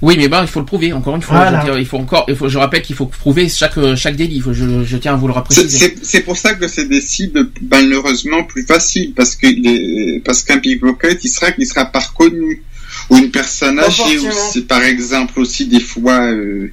Oui, 0.00 0.14
mais 0.18 0.28
ben, 0.28 0.40
il 0.42 0.48
faut 0.48 0.60
le 0.60 0.66
prouver. 0.66 0.92
Encore 0.94 1.14
une 1.16 1.22
fois, 1.22 1.36
Voilà. 1.36 1.60
je, 1.60 1.66
dire, 1.66 1.78
il 1.78 1.86
faut 1.86 1.98
encore, 1.98 2.24
il 2.28 2.34
faut, 2.36 2.48
je 2.48 2.56
rappelle 2.58 2.80
qu'il 2.82 2.96
faut 2.96 3.06
prouver 3.06 3.48
chaque, 3.50 3.78
chaque 3.96 4.16
délit. 4.16 4.42
Je, 4.50 4.82
je 4.84 4.96
tiens 4.96 5.12
à 5.12 5.16
vous 5.16 5.26
le 5.28 5.34
repréciser. 5.34 5.94
C'est 6.02 6.22
pour 6.22 6.36
ça 6.36 6.54
que 6.54 6.66
c'est 6.68 6.86
des 6.88 7.00
cibles 7.02 7.50
malheureusement 7.70 8.44
plus 8.44 8.64
faciles 8.64 9.12
parce 9.14 9.36
que 9.36 9.46
les- 9.46 10.20
parce 10.24 10.42
qu'un 10.42 10.58
pickpocket 10.58 11.22
il 11.22 11.28
sera 11.28 11.48
il 11.58 11.66
sera 11.66 11.84
pas 11.84 12.00
reconnu 12.00 12.62
ou 13.10 13.18
une 13.18 13.30
personne 13.30 13.78
âgée 13.78 14.18
ou 14.18 14.60
par 14.66 14.82
exemple 14.82 15.38
aussi 15.40 15.66
des 15.66 15.80
fois 15.80 16.20
euh, 16.32 16.72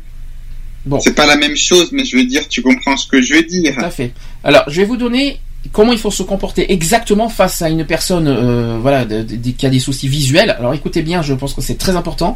Bon. 0.86 0.99
c'est 0.99 1.13
pas 1.16 1.26
la 1.26 1.36
même 1.36 1.57
chose 1.57 1.89
mais 1.91 2.05
je 2.05 2.16
veux 2.16 2.26
dire 2.26 2.47
tu 2.47 2.61
comprends 2.61 2.95
ce 2.95 3.07
que 3.07 3.20
je 3.22 3.34
veux 3.34 3.43
dire 3.43 3.74
Tout 3.76 3.84
à 3.86 3.89
fait. 3.89 4.13
Alors, 4.46 4.64
je 4.68 4.80
vais 4.80 4.86
vous 4.88 4.95
donner 4.98 5.40
comment 5.72 5.91
il 5.91 5.98
faut 5.98 6.11
se 6.11 6.22
comporter 6.22 6.72
exactement 6.72 7.28
face 7.28 7.64
à 7.64 7.69
une 7.69 7.84
personne, 7.86 8.28
euh, 8.28 8.78
voilà, 8.80 9.03
de- 9.03 9.24
de- 9.24 9.49
qui 9.52 9.65
a 9.65 9.69
des 9.72 9.80
soucis 9.80 10.07
visuels. 10.07 10.52
Alors, 10.60 10.76
écoutez 10.76 11.02
bien, 11.02 11.24
je 11.24 11.34
pense 11.34 11.56
que 11.56 11.61
c'est 11.61 11.74
très 11.80 11.95
important. 11.95 12.36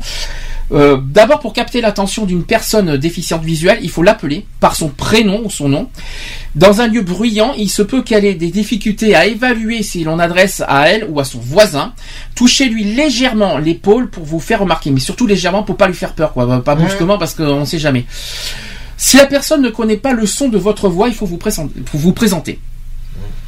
Euh, 0.72 0.98
D'abord, 1.04 1.40
pour 1.40 1.54
capter 1.54 1.80
l'attention 1.82 2.26
d'une 2.26 2.44
personne 2.44 2.98
déficiente 2.98 3.44
visuelle, 3.44 3.78
il 3.84 3.90
faut 3.92 4.02
l'appeler 4.02 4.46
par 4.60 4.76
son 4.76 4.90
prénom 4.90 5.42
ou 5.46 5.52
son 5.52 5.70
nom. 5.70 5.90
Dans 6.56 6.82
un 6.82 6.88
lieu 6.88 7.02
bruyant, 7.04 7.54
il 7.56 7.70
se 7.70 7.84
peut 7.84 8.02
qu'elle 8.02 8.26
ait 8.26 8.34
des 8.34 8.50
difficultés 8.50 9.14
à 9.16 9.28
évaluer 9.28 9.84
si 9.84 10.04
l'on 10.04 10.18
adresse 10.18 10.64
à 10.68 10.90
elle 10.90 11.06
ou 11.10 11.20
à 11.20 11.24
son 11.24 11.38
voisin. 11.40 11.94
Touchez-lui 12.34 12.84
légèrement 12.84 13.60
l'épaule 13.60 14.10
pour 14.10 14.26
vous 14.26 14.40
faire 14.40 14.62
remarquer, 14.62 14.90
mais 14.90 15.00
surtout 15.00 15.28
légèrement 15.28 15.62
pour 15.62 15.78
pas 15.78 15.88
lui 15.88 15.94
faire 15.96 16.14
peur, 16.14 16.34
quoi. 16.34 16.62
Pas 16.64 16.74
brusquement 16.76 17.20
parce 17.20 17.36
qu'on 17.36 17.60
ne 17.62 17.66
sait 17.66 17.80
jamais. 17.80 18.06
Si 19.02 19.16
la 19.16 19.26
personne 19.26 19.62
ne 19.62 19.70
connaît 19.70 19.96
pas 19.96 20.12
le 20.12 20.26
son 20.26 20.50
de 20.50 20.58
votre 20.58 20.90
voix, 20.90 21.08
il 21.08 21.14
faut 21.14 21.26
vous 21.26 21.38
présenter. 22.12 22.60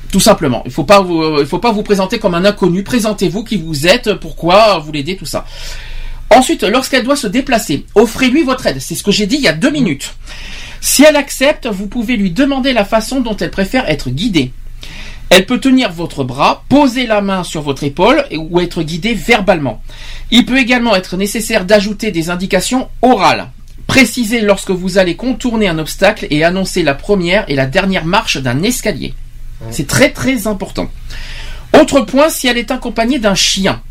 Tout 0.10 0.22
simplement. 0.22 0.64
Il 0.66 0.72
vous, 0.72 1.40
il 1.42 1.46
faut 1.46 1.60
pas 1.60 1.74
vous 1.74 1.84
présenter 1.84 2.20
comme 2.20 2.36
un 2.36 2.46
inconnu. 2.46 2.84
Présentez-vous 2.84 3.44
qui 3.44 3.58
vous 3.58 3.86
êtes, 3.86 4.14
pourquoi 4.14 4.80
vous 4.80 4.94
l'aidez, 4.94 5.18
tout 5.18 5.26
ça. 5.26 5.46
Ensuite, 6.30 6.64
lorsqu'elle 6.64 7.04
doit 7.04 7.18
se 7.18 7.28
déplacer, 7.28 7.86
offrez-lui 7.96 8.44
votre 8.44 8.66
aide. 8.66 8.80
C'est 8.80 8.96
ce 8.96 9.04
que 9.04 9.12
j'ai 9.12 9.28
dit 9.28 9.36
il 9.36 9.42
y 9.42 9.50
a 9.50 9.54
deux 9.54 9.72
minutes. 9.72 10.16
Si 10.80 11.04
elle 11.04 11.18
accepte, 11.18 11.68
vous 11.68 11.88
pouvez 11.88 12.16
lui 12.16 12.32
demander 12.32 12.72
la 12.72 12.86
façon 12.86 13.20
dont 13.20 13.36
elle 13.36 13.52
préfère 13.52 13.90
être 13.90 14.10
guidée. 14.10 14.54
Elle 15.30 15.46
peut 15.46 15.60
tenir 15.60 15.92
votre 15.92 16.24
bras, 16.24 16.64
poser 16.70 17.06
la 17.08 17.20
main 17.20 17.44
sur 17.44 17.62
votre 17.62 17.84
épaule 17.84 18.24
ou 18.38 18.62
être 18.62 18.84
guidée 18.84 19.16
verbalement. 19.16 19.82
Il 20.32 20.46
peut 20.46 20.60
également 20.60 20.96
être 20.96 21.18
nécessaire 21.18 21.66
d'ajouter 21.66 22.12
des 22.12 22.30
indications 22.30 22.88
orales. 23.02 23.50
Précisez 23.92 24.40
lorsque 24.40 24.70
vous 24.72 24.98
allez 25.00 25.18
contourner 25.18 25.68
un 25.68 25.78
obstacle 25.78 26.26
et 26.30 26.46
annoncer 26.46 26.82
la 26.82 26.94
première 26.94 27.44
et 27.50 27.56
la 27.56 27.66
dernière 27.66 28.06
marche 28.06 28.38
d'un 28.38 28.64
escalier. 28.64 29.14
C'est 29.70 29.86
très 29.86 30.12
très 30.12 30.48
important. 30.48 30.90
Autre 31.78 32.00
point, 32.00 32.30
si 32.30 32.48
elle 32.48 32.58
est 32.58 32.72
accompagnée 32.72 33.20
d'un 33.20 33.36
chien. 33.36 33.82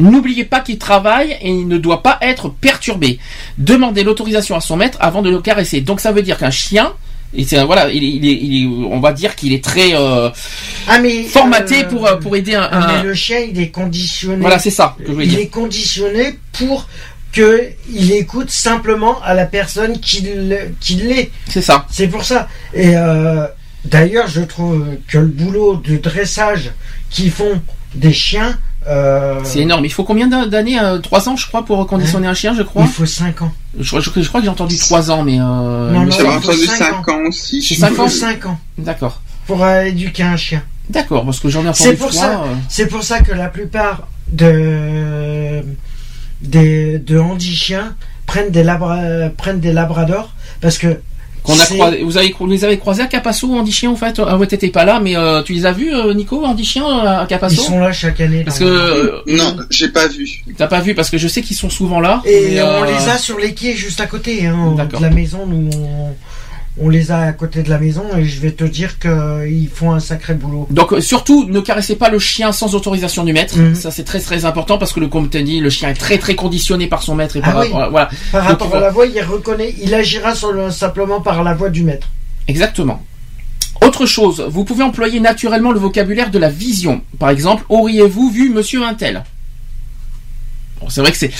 N'oubliez 0.00 0.44
pas 0.44 0.58
qu'il 0.62 0.78
travaille 0.78 1.38
et 1.40 1.48
il 1.48 1.68
ne 1.68 1.78
doit 1.78 2.02
pas 2.02 2.18
être 2.22 2.48
perturbé. 2.48 3.20
Demandez 3.56 4.02
l'autorisation 4.02 4.56
à 4.56 4.60
son 4.60 4.76
maître 4.76 4.98
avant 5.00 5.22
de 5.22 5.30
le 5.30 5.40
caresser. 5.40 5.80
Donc 5.80 6.00
ça 6.00 6.10
veut 6.10 6.22
dire 6.22 6.38
qu'un 6.38 6.50
chien, 6.50 6.92
et 7.32 7.44
c'est 7.44 7.62
voilà, 7.62 7.88
il 7.92 8.02
il 8.02 8.24
il 8.24 8.66
on 8.90 8.98
va 8.98 9.12
dire 9.12 9.36
qu'il 9.36 9.52
est 9.52 9.62
très 9.62 9.94
euh, 9.94 10.28
Ah, 10.88 10.98
mais, 10.98 11.22
formaté 11.22 11.84
euh, 11.84 11.88
pour 11.88 12.04
euh, 12.08 12.16
pour 12.16 12.34
aider 12.34 12.56
un. 12.56 12.68
Un- 12.70 12.96
mais 12.96 13.02
le 13.04 13.14
chien, 13.14 13.38
il 13.38 13.60
est 13.60 13.70
conditionné. 13.70 14.40
Voilà, 14.40 14.58
c'est 14.58 14.70
ça 14.70 14.96
que 14.98 15.06
je 15.06 15.12
voulais 15.12 15.26
Il 15.26 15.30
dire. 15.30 15.38
est 15.38 15.46
conditionné 15.46 16.36
pour 16.52 16.88
que 17.32 17.62
il 17.92 18.12
écoute 18.12 18.50
simplement 18.50 19.20
à 19.22 19.34
la 19.34 19.46
personne 19.46 19.98
qui 20.00 20.20
le- 20.22 20.74
qui 20.80 20.94
l'est. 20.94 21.30
C'est 21.48 21.62
ça. 21.62 21.86
C'est 21.90 22.08
pour 22.08 22.24
ça. 22.24 22.48
Et 22.74 22.96
euh, 22.96 23.46
d'ailleurs, 23.84 24.26
je 24.28 24.40
trouve 24.42 24.84
que 25.08 25.18
le 25.18 25.26
boulot 25.26 25.76
de 25.76 25.96
dressage 25.96 26.70
qu'ils 27.10 27.30
font 27.30 27.60
des 27.94 28.12
chiens, 28.12 28.58
euh, 28.88 29.40
C'est 29.44 29.58
énorme. 29.60 29.84
Il 29.84 29.92
faut 29.92 30.04
combien 30.04 30.28
d'an- 30.28 30.46
d'années 30.46 30.78
euh, 30.78 30.98
Trois 30.98 31.28
ans, 31.28 31.36
je 31.36 31.46
crois, 31.48 31.64
pour 31.64 31.84
conditionner 31.86 32.28
un 32.28 32.34
chien, 32.34 32.54
je 32.54 32.62
crois. 32.62 32.82
il 32.84 32.88
faut 32.88 33.04
5 33.04 33.42
ans. 33.42 33.52
Je, 33.78 33.98
je- 34.00 34.10
je 34.22 34.28
crois 34.28 34.40
que 34.40 34.44
j'ai 34.44 34.50
entendu 34.50 34.78
trois 34.78 35.10
ans, 35.10 35.22
mais. 35.24 35.38
Euh, 35.40 35.90
Non, 35.90 36.04
non, 36.04 36.10
J'avais 36.10 36.28
entendu 36.28 36.66
cinq 36.66 36.76
5 36.78 37.08
ans 37.08 37.20
aussi. 37.28 37.60
C'est 37.62 37.74
cinq 37.74 37.98
ans 37.98 38.08
5 38.08 38.46
ans 38.46 38.58
D'accord. 38.78 39.20
pour 39.46 39.64
euh, 39.64 39.82
éduquer 39.82 40.22
un 40.22 40.36
chien. 40.36 40.62
D'accord, 40.88 41.24
parce 41.24 41.40
que 41.40 41.48
j'en 41.48 41.64
ai 41.64 41.68
entendu 41.68 41.82
C'est 41.90 41.96
pour 41.96 42.10
trois. 42.10 42.22
ça. 42.22 42.44
C'est 42.68 42.86
pour 42.86 43.02
ça 43.02 43.20
que 43.20 43.32
la 43.32 43.48
plupart 43.48 44.06
de 44.28 45.62
des 46.42 46.98
de 46.98 47.18
handi-chiens 47.18 47.94
prennent 48.26 48.50
des 48.50 48.62
labra- 48.64 49.30
prennent 49.30 49.60
des 49.60 49.72
labradors 49.72 50.32
parce 50.60 50.78
que 50.78 50.98
qu'on 51.42 51.52
a 51.60 51.64
croisé, 51.64 52.02
vous 52.02 52.16
avez 52.16 52.34
vous 52.36 52.46
les 52.48 52.64
avez 52.64 52.76
croisés 52.76 53.02
à 53.02 53.06
Capasso 53.06 53.48
Andy 53.54 53.70
Chien 53.70 53.90
en 53.90 53.94
fait 53.96 54.20
Ah 54.26 54.36
ouais 54.36 54.48
t'étais 54.48 54.70
pas 54.70 54.84
là 54.84 54.98
mais 54.98 55.16
euh, 55.16 55.42
tu 55.44 55.52
les 55.52 55.64
as 55.64 55.70
vus 55.72 55.94
euh, 55.94 56.12
Nico 56.12 56.44
Andy 56.44 56.64
Chien 56.64 56.84
euh, 56.84 57.06
à 57.20 57.22
ils 57.22 57.26
Capasso 57.28 57.62
sont 57.62 57.78
là 57.78 57.92
chaque 57.92 58.20
année. 58.20 58.42
Parce 58.42 58.58
que 58.58 58.64
euh, 58.64 59.20
Non, 59.28 59.56
j'ai 59.70 59.88
pas 59.88 60.08
vu. 60.08 60.28
t'as 60.58 60.66
pas 60.66 60.80
vu 60.80 60.96
parce 60.96 61.08
que 61.08 61.18
je 61.18 61.28
sais 61.28 61.42
qu'ils 61.42 61.56
sont 61.56 61.70
souvent 61.70 62.00
là 62.00 62.20
Et 62.24 62.54
mais, 62.56 62.62
on 62.62 62.82
euh, 62.82 62.86
les 62.86 63.08
a 63.08 63.16
sur 63.16 63.38
les 63.38 63.54
quais 63.54 63.74
juste 63.76 64.00
à 64.00 64.06
côté 64.06 64.44
hein, 64.46 64.74
de 64.76 65.00
la 65.02 65.10
maison. 65.10 65.46
Nous, 65.46 65.70
on, 65.78 66.14
on 66.78 66.88
les 66.90 67.10
a 67.10 67.20
à 67.20 67.32
côté 67.32 67.62
de 67.62 67.70
la 67.70 67.78
maison 67.78 68.04
et 68.16 68.24
je 68.24 68.40
vais 68.40 68.50
te 68.52 68.64
dire 68.64 68.98
qu'ils 68.98 69.68
font 69.72 69.92
un 69.92 70.00
sacré 70.00 70.34
boulot. 70.34 70.66
Donc 70.70 70.92
euh, 70.92 71.00
surtout 71.00 71.46
ne 71.48 71.60
caressez 71.60 71.96
pas 71.96 72.10
le 72.10 72.18
chien 72.18 72.52
sans 72.52 72.74
autorisation 72.74 73.24
du 73.24 73.32
maître. 73.32 73.56
Mhm. 73.58 73.74
Ça 73.74 73.90
c'est 73.90 74.04
très 74.04 74.20
très 74.20 74.44
important 74.44 74.76
parce 74.78 74.92
que 74.92 75.00
le 75.00 75.08
comme 75.08 75.30
tu 75.30 75.42
dit 75.42 75.60
le 75.60 75.70
chien 75.70 75.88
est 75.88 75.94
très 75.94 76.18
très 76.18 76.34
conditionné 76.34 76.86
par 76.86 77.02
son 77.02 77.14
maître 77.14 77.36
et 77.36 77.40
Ah 77.42 77.50
par 77.52 77.60
oui. 77.62 77.68
rapport- 77.72 77.90
voilà 77.90 78.10
Par 78.32 78.42
Donc, 78.42 78.50
rapport 78.50 78.66
il 78.68 78.72
à 78.72 78.76
faut- 78.78 78.84
la 78.84 78.90
voix, 78.90 79.06
il 79.06 79.20
reconnaît, 79.22 79.74
il 79.82 79.94
agira 79.94 80.34
sur 80.34 80.52
le- 80.52 80.70
simplement 80.70 81.20
par 81.20 81.42
la 81.42 81.54
voix 81.54 81.70
du 81.70 81.82
maître. 81.82 82.08
exactement. 82.48 83.02
Autre 83.82 84.06
chose, 84.06 84.44
vous 84.48 84.64
pouvez 84.64 84.82
employer 84.82 85.20
naturellement 85.20 85.70
le 85.70 85.78
vocabulaire 85.78 86.30
de 86.30 86.38
la 86.38 86.48
vision. 86.48 87.02
Par 87.18 87.28
exemple, 87.30 87.64
auriez-vous 87.68 88.30
vu 88.30 88.48
Monsieur 88.50 88.82
Intel 88.84 89.22
Bon, 90.80 90.88
c'est 90.88 91.00
vrai 91.00 91.12
que 91.12 91.18
c'est. 91.18 91.30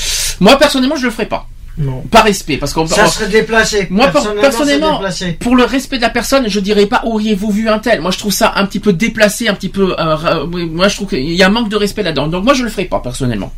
Moi 0.40 0.56
personnellement, 0.58 0.96
je 0.96 1.04
le 1.06 1.10
ferai 1.10 1.26
pas, 1.26 1.48
Non. 1.78 2.00
par 2.10 2.24
respect, 2.24 2.56
parce 2.56 2.72
qu'on 2.72 2.86
Ça 2.86 3.06
serait 3.06 3.28
déplacé. 3.28 3.86
Moi, 3.90 4.06
per- 4.06 4.12
personnellement, 4.14 4.40
personnellement, 4.40 4.92
c'est 5.10 5.24
déplacé. 5.26 5.32
pour 5.34 5.56
le 5.56 5.64
respect 5.64 5.96
de 5.98 6.02
la 6.02 6.10
personne, 6.10 6.48
je 6.48 6.58
dirais 6.60 6.86
pas 6.86 7.02
auriez-vous 7.04 7.50
vu 7.50 7.68
un 7.68 7.78
tel? 7.78 8.00
Moi, 8.00 8.10
je 8.10 8.18
trouve 8.18 8.32
ça 8.32 8.54
un 8.56 8.64
petit 8.64 8.80
peu 8.80 8.92
déplacé, 8.94 9.48
un 9.48 9.54
petit 9.54 9.68
peu. 9.68 9.94
euh, 9.98 10.46
oui, 10.52 10.64
moi, 10.66 10.88
je 10.88 10.96
trouve 10.96 11.08
qu'il 11.08 11.30
y 11.32 11.42
a 11.42 11.46
un 11.46 11.50
manque 11.50 11.68
de 11.68 11.76
respect 11.76 12.02
là-dedans. 12.02 12.28
Donc, 12.28 12.44
moi, 12.44 12.54
je 12.54 12.62
le 12.62 12.70
ferai 12.70 12.86
pas 12.86 13.00
personnellement, 13.00 13.52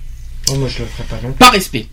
Oh, 0.50 0.54
moi, 0.56 0.66
je 0.68 0.80
le 0.80 0.86
ferai 0.86 1.04
pas 1.04 1.16
non. 1.26 1.32
par 1.34 1.52
respect. 1.52 1.86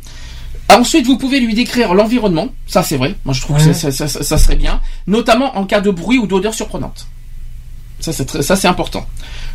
Ensuite, 0.67 1.05
vous 1.05 1.17
pouvez 1.17 1.39
lui 1.39 1.53
décrire 1.53 1.93
l'environnement. 1.93 2.47
Ça, 2.65 2.81
c'est 2.81 2.97
vrai. 2.97 3.13
Moi, 3.23 3.35
je 3.35 3.41
trouve 3.41 3.57
Ouais. 3.57 3.63
que 3.67 3.73
ça, 3.73 3.91
ça- 3.91 4.07
ça- 4.07 4.23
ça 4.23 4.37
serait 4.39 4.55
bien, 4.55 4.81
notamment 5.05 5.55
en 5.59 5.65
cas 5.65 5.79
de 5.79 5.91
bruit 5.91 6.17
ou 6.17 6.25
d'odeur 6.25 6.55
surprenante. 6.55 7.05
Ça, 7.99 8.11
c'est 8.11 8.25
très- 8.25 8.41
ça, 8.41 8.55
c'est 8.55 8.67
important. 8.67 9.05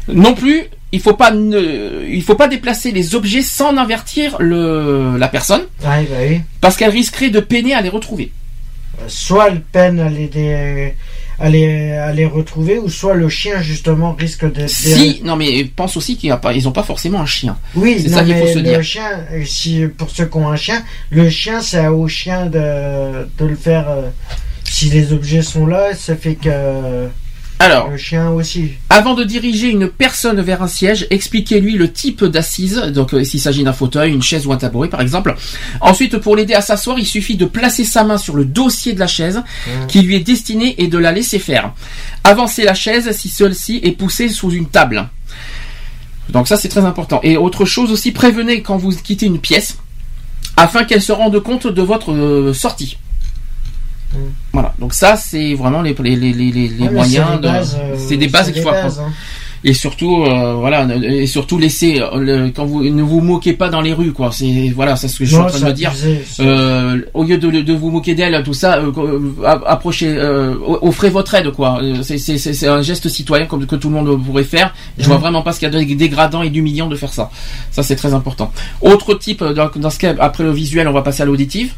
Non 0.09 0.35
plus, 0.35 0.65
il 0.93 1.01
faut 1.01 1.15
pas, 1.15 1.31
ne- 1.31 2.05
il 2.09 2.23
faut 2.23 2.35
pas 2.35 2.49
déplacer 2.49 2.91
les 2.91 3.15
objets 3.15 3.43
sans 3.43 3.77
avertir 3.77 4.37
le, 4.41 5.17
la 5.19 5.29
personne, 5.29 5.63
Ouais, 5.83 6.07
bah 6.11 6.17
oui. 6.29 6.41
parce 6.61 6.77
qu'elle 6.77 6.91
risquerait 6.91 7.31
de 7.31 7.41
peiner 7.41 7.75
à 7.75 7.81
les 7.81 7.89
retrouver. 7.91 8.33
Euh, 8.99 9.05
Soit 9.07 9.49
elle 9.49 9.61
peine 9.61 10.01
à 10.01 10.09
les, 10.09 10.27
dé- 10.27 10.95
à 11.39 11.49
les, 11.49 11.93
à 11.93 12.13
les 12.13 12.27
retrouver, 12.27 12.79
ou 12.79 12.89
soit 12.91 13.15
le 13.15 13.29
chien, 13.29 13.63
justement, 13.63 14.13
risque 14.19 14.51
de. 14.53 14.67
Si, 14.67 15.21
non 15.25 15.37
mais 15.37 15.65
pense 15.65 15.97
aussi 15.97 16.17
qu'ils 16.17 16.31
n'ont 16.31 16.37
pas, 16.39 16.53
ils 16.53 16.67
ont 16.69 16.73
pas 16.73 16.83
forcément 16.83 17.21
un 17.21 17.27
chien. 17.27 17.57
Oui, 17.77 17.99
C'est 18.03 18.09
ça 18.11 18.25
qu'il 18.25 18.35
faut 18.37 18.47
se 18.47 18.57
le 18.57 18.63
dire. 18.63 18.83
chien, 18.83 19.21
euh, 19.33 19.43
si, 19.47 19.85
pour 19.97 20.11
ceux 20.11 20.27
qui 20.27 20.37
ont 20.37 20.49
un 20.49 20.57
chien, 20.57 20.83
le 21.11 21.31
chien, 21.31 21.61
c'est 21.63 21.87
au 21.87 22.09
chien 22.09 22.47
de, 22.47 23.27
de 23.39 23.45
le 23.47 23.57
faire. 23.57 23.89
euh, 23.91 24.03
si 24.65 24.89
les 24.91 25.13
objets 25.13 25.43
sont 25.43 25.67
là, 25.67 25.95
ça 25.97 26.15
fait 26.15 26.35
que 26.37 27.09
Alors, 27.63 27.91
le 27.91 27.99
chien 27.99 28.31
aussi. 28.31 28.71
avant 28.89 29.13
de 29.13 29.23
diriger 29.23 29.69
une 29.69 29.87
personne 29.87 30.41
vers 30.41 30.63
un 30.63 30.67
siège, 30.67 31.07
expliquez-lui 31.11 31.75
le 31.75 31.93
type 31.93 32.25
d'assise, 32.25 32.77
donc 32.77 33.13
euh, 33.13 33.23
s'il 33.23 33.39
s'agit 33.39 33.63
d'un 33.65 33.75
fauteuil, 33.75 34.15
une 34.15 34.23
chaise 34.23 34.47
ou 34.47 34.53
un 34.53 34.57
tabouret 34.57 34.89
par 34.89 35.03
exemple. 35.03 35.37
Ensuite, 35.83 36.17
pour 36.17 36.37
l'aider 36.37 36.55
à 36.55 36.63
s'asseoir, 36.63 36.99
il 36.99 37.05
suffit 37.05 37.37
de 37.37 37.45
placer 37.45 37.85
sa 37.85 38.03
main 38.03 38.17
sur 38.17 38.35
le 38.35 38.47
dossier 38.47 38.95
de 38.95 38.99
la 38.99 39.07
chaise 39.07 39.43
qui 39.89 40.01
lui 40.01 40.17
est 40.17 40.21
destinée 40.21 40.75
et 40.79 40.89
de 40.89 40.97
la 40.97 41.13
laisser 41.13 41.39
faire. 41.39 41.75
Avancez 42.25 42.65
la 42.65 42.73
chaise 42.73 43.15
si 43.15 43.29
celle-ci 43.29 43.81
est 43.85 43.93
poussée 43.93 44.31
sous 44.31 44.51
une 44.53 44.67
table. 44.67 45.11
Donc 46.31 46.49
ça 46.49 46.57
c'est 46.57 46.71
très 46.71 46.87
important. 46.87 47.21
Et 47.23 47.37
autre 47.37 47.67
chose 47.67 47.93
aussi, 47.93 48.13
prévenez 48.13 48.63
quand 48.63 48.79
vous 48.79 48.93
quittez 48.93 49.27
une 49.27 49.39
pièce 49.39 49.77
afin 50.57 50.85
qu'elle 50.85 51.03
se 51.03 51.13
rende 51.13 51.39
compte 51.41 51.67
de 51.67 51.83
votre 51.83 52.13
euh, 52.13 52.55
sortie. 52.55 52.97
Mm. 54.13 54.17
Voilà, 54.53 54.75
donc 54.79 54.93
ça 54.95 55.17
c'est 55.17 55.55
vraiment 55.55 55.83
les, 55.83 55.95
les, 55.95 56.17
les, 56.17 56.33
les, 56.33 56.69
Ouais, 56.81 56.91
moyens 56.91 57.27
c'est 57.29 57.37
des 57.37 57.37
de... 57.37 57.53
bases, 57.53 57.79
euh, 57.81 57.97
c'est 58.09 58.17
des 58.17 58.27
bases 58.29 58.51
qu'il 58.53 58.63
faut 58.63 58.71
bases, 58.71 58.99
apprendre. 58.99 59.09
hein. 59.09 59.13
Et 59.63 59.75
surtout, 59.75 60.25
euh, 60.25 60.55
voilà, 60.55 60.87
et 61.05 61.27
surtout 61.27 61.59
laissez 61.59 62.01
euh, 62.01 62.17
le- 62.19 62.49
quand 62.51 62.65
vous 62.65 62.83
ne 62.83 63.03
vous 63.03 63.21
moquez 63.21 63.53
pas 63.53 63.69
dans 63.69 63.83
les 63.83 63.93
rues, 63.93 64.13
quoi. 64.15 64.31
C'est 64.33 64.73
voilà, 64.75 64.97
c'est 64.97 65.07
ce 65.07 65.19
que 65.19 65.25
je 65.27 65.33
suis 65.33 65.39
Non, 65.39 65.45
en 65.45 65.49
train 65.51 65.61
de 65.61 65.65
me 65.67 65.73
dire. 65.75 65.93
Euh, 66.41 67.03
au 67.13 67.25
lieu 67.25 67.37
de, 67.37 67.51
de 67.51 67.73
vous 67.75 67.91
moquer 67.91 68.15
d'elle, 68.15 68.43
tout 68.43 68.55
ça, 68.55 68.81
approchez, 69.67 70.19
offrez 70.83 71.11
votre 71.11 71.35
aide, 71.35 71.51
quoi. 71.51 71.79
C'est- 72.03 72.67
un 72.67 72.81
geste 72.81 73.09
citoyen 73.11 73.45
comme 73.45 73.67
que 73.67 73.77
tout 73.77 73.89
le 73.91 73.95
monde 73.97 74.25
pourrait 74.25 74.45
faire. 74.45 74.75
Je 74.99 75.05
vois 75.07 75.17
Mhm. 75.17 75.21
vraiment 75.21 75.43
pas 75.43 75.53
ce 75.53 75.59
qu'il 75.61 75.71
y 75.71 75.77
a 75.77 75.79
de 75.79 75.95
dégradant 75.95 76.43
et 76.43 76.49
d'humiliant 76.49 76.87
de 76.89 76.97
faire 76.97 77.13
ça. 77.13 77.31
Ça, 77.71 77.83
c'est 77.83 77.97
très 77.97 78.15
important. 78.15 78.51
Autre 78.81 79.13
type, 79.15 79.45
dans, 79.45 79.69
dans 79.77 79.91
ce 79.91 79.99
cas, 79.99 80.15
après 80.21 80.43
le 80.43 80.53
visuel, 80.53 80.89
on 80.89 80.93
va 80.93 81.03
passer 81.03 81.23
à 81.23 81.27
l'auditif. 81.27 81.75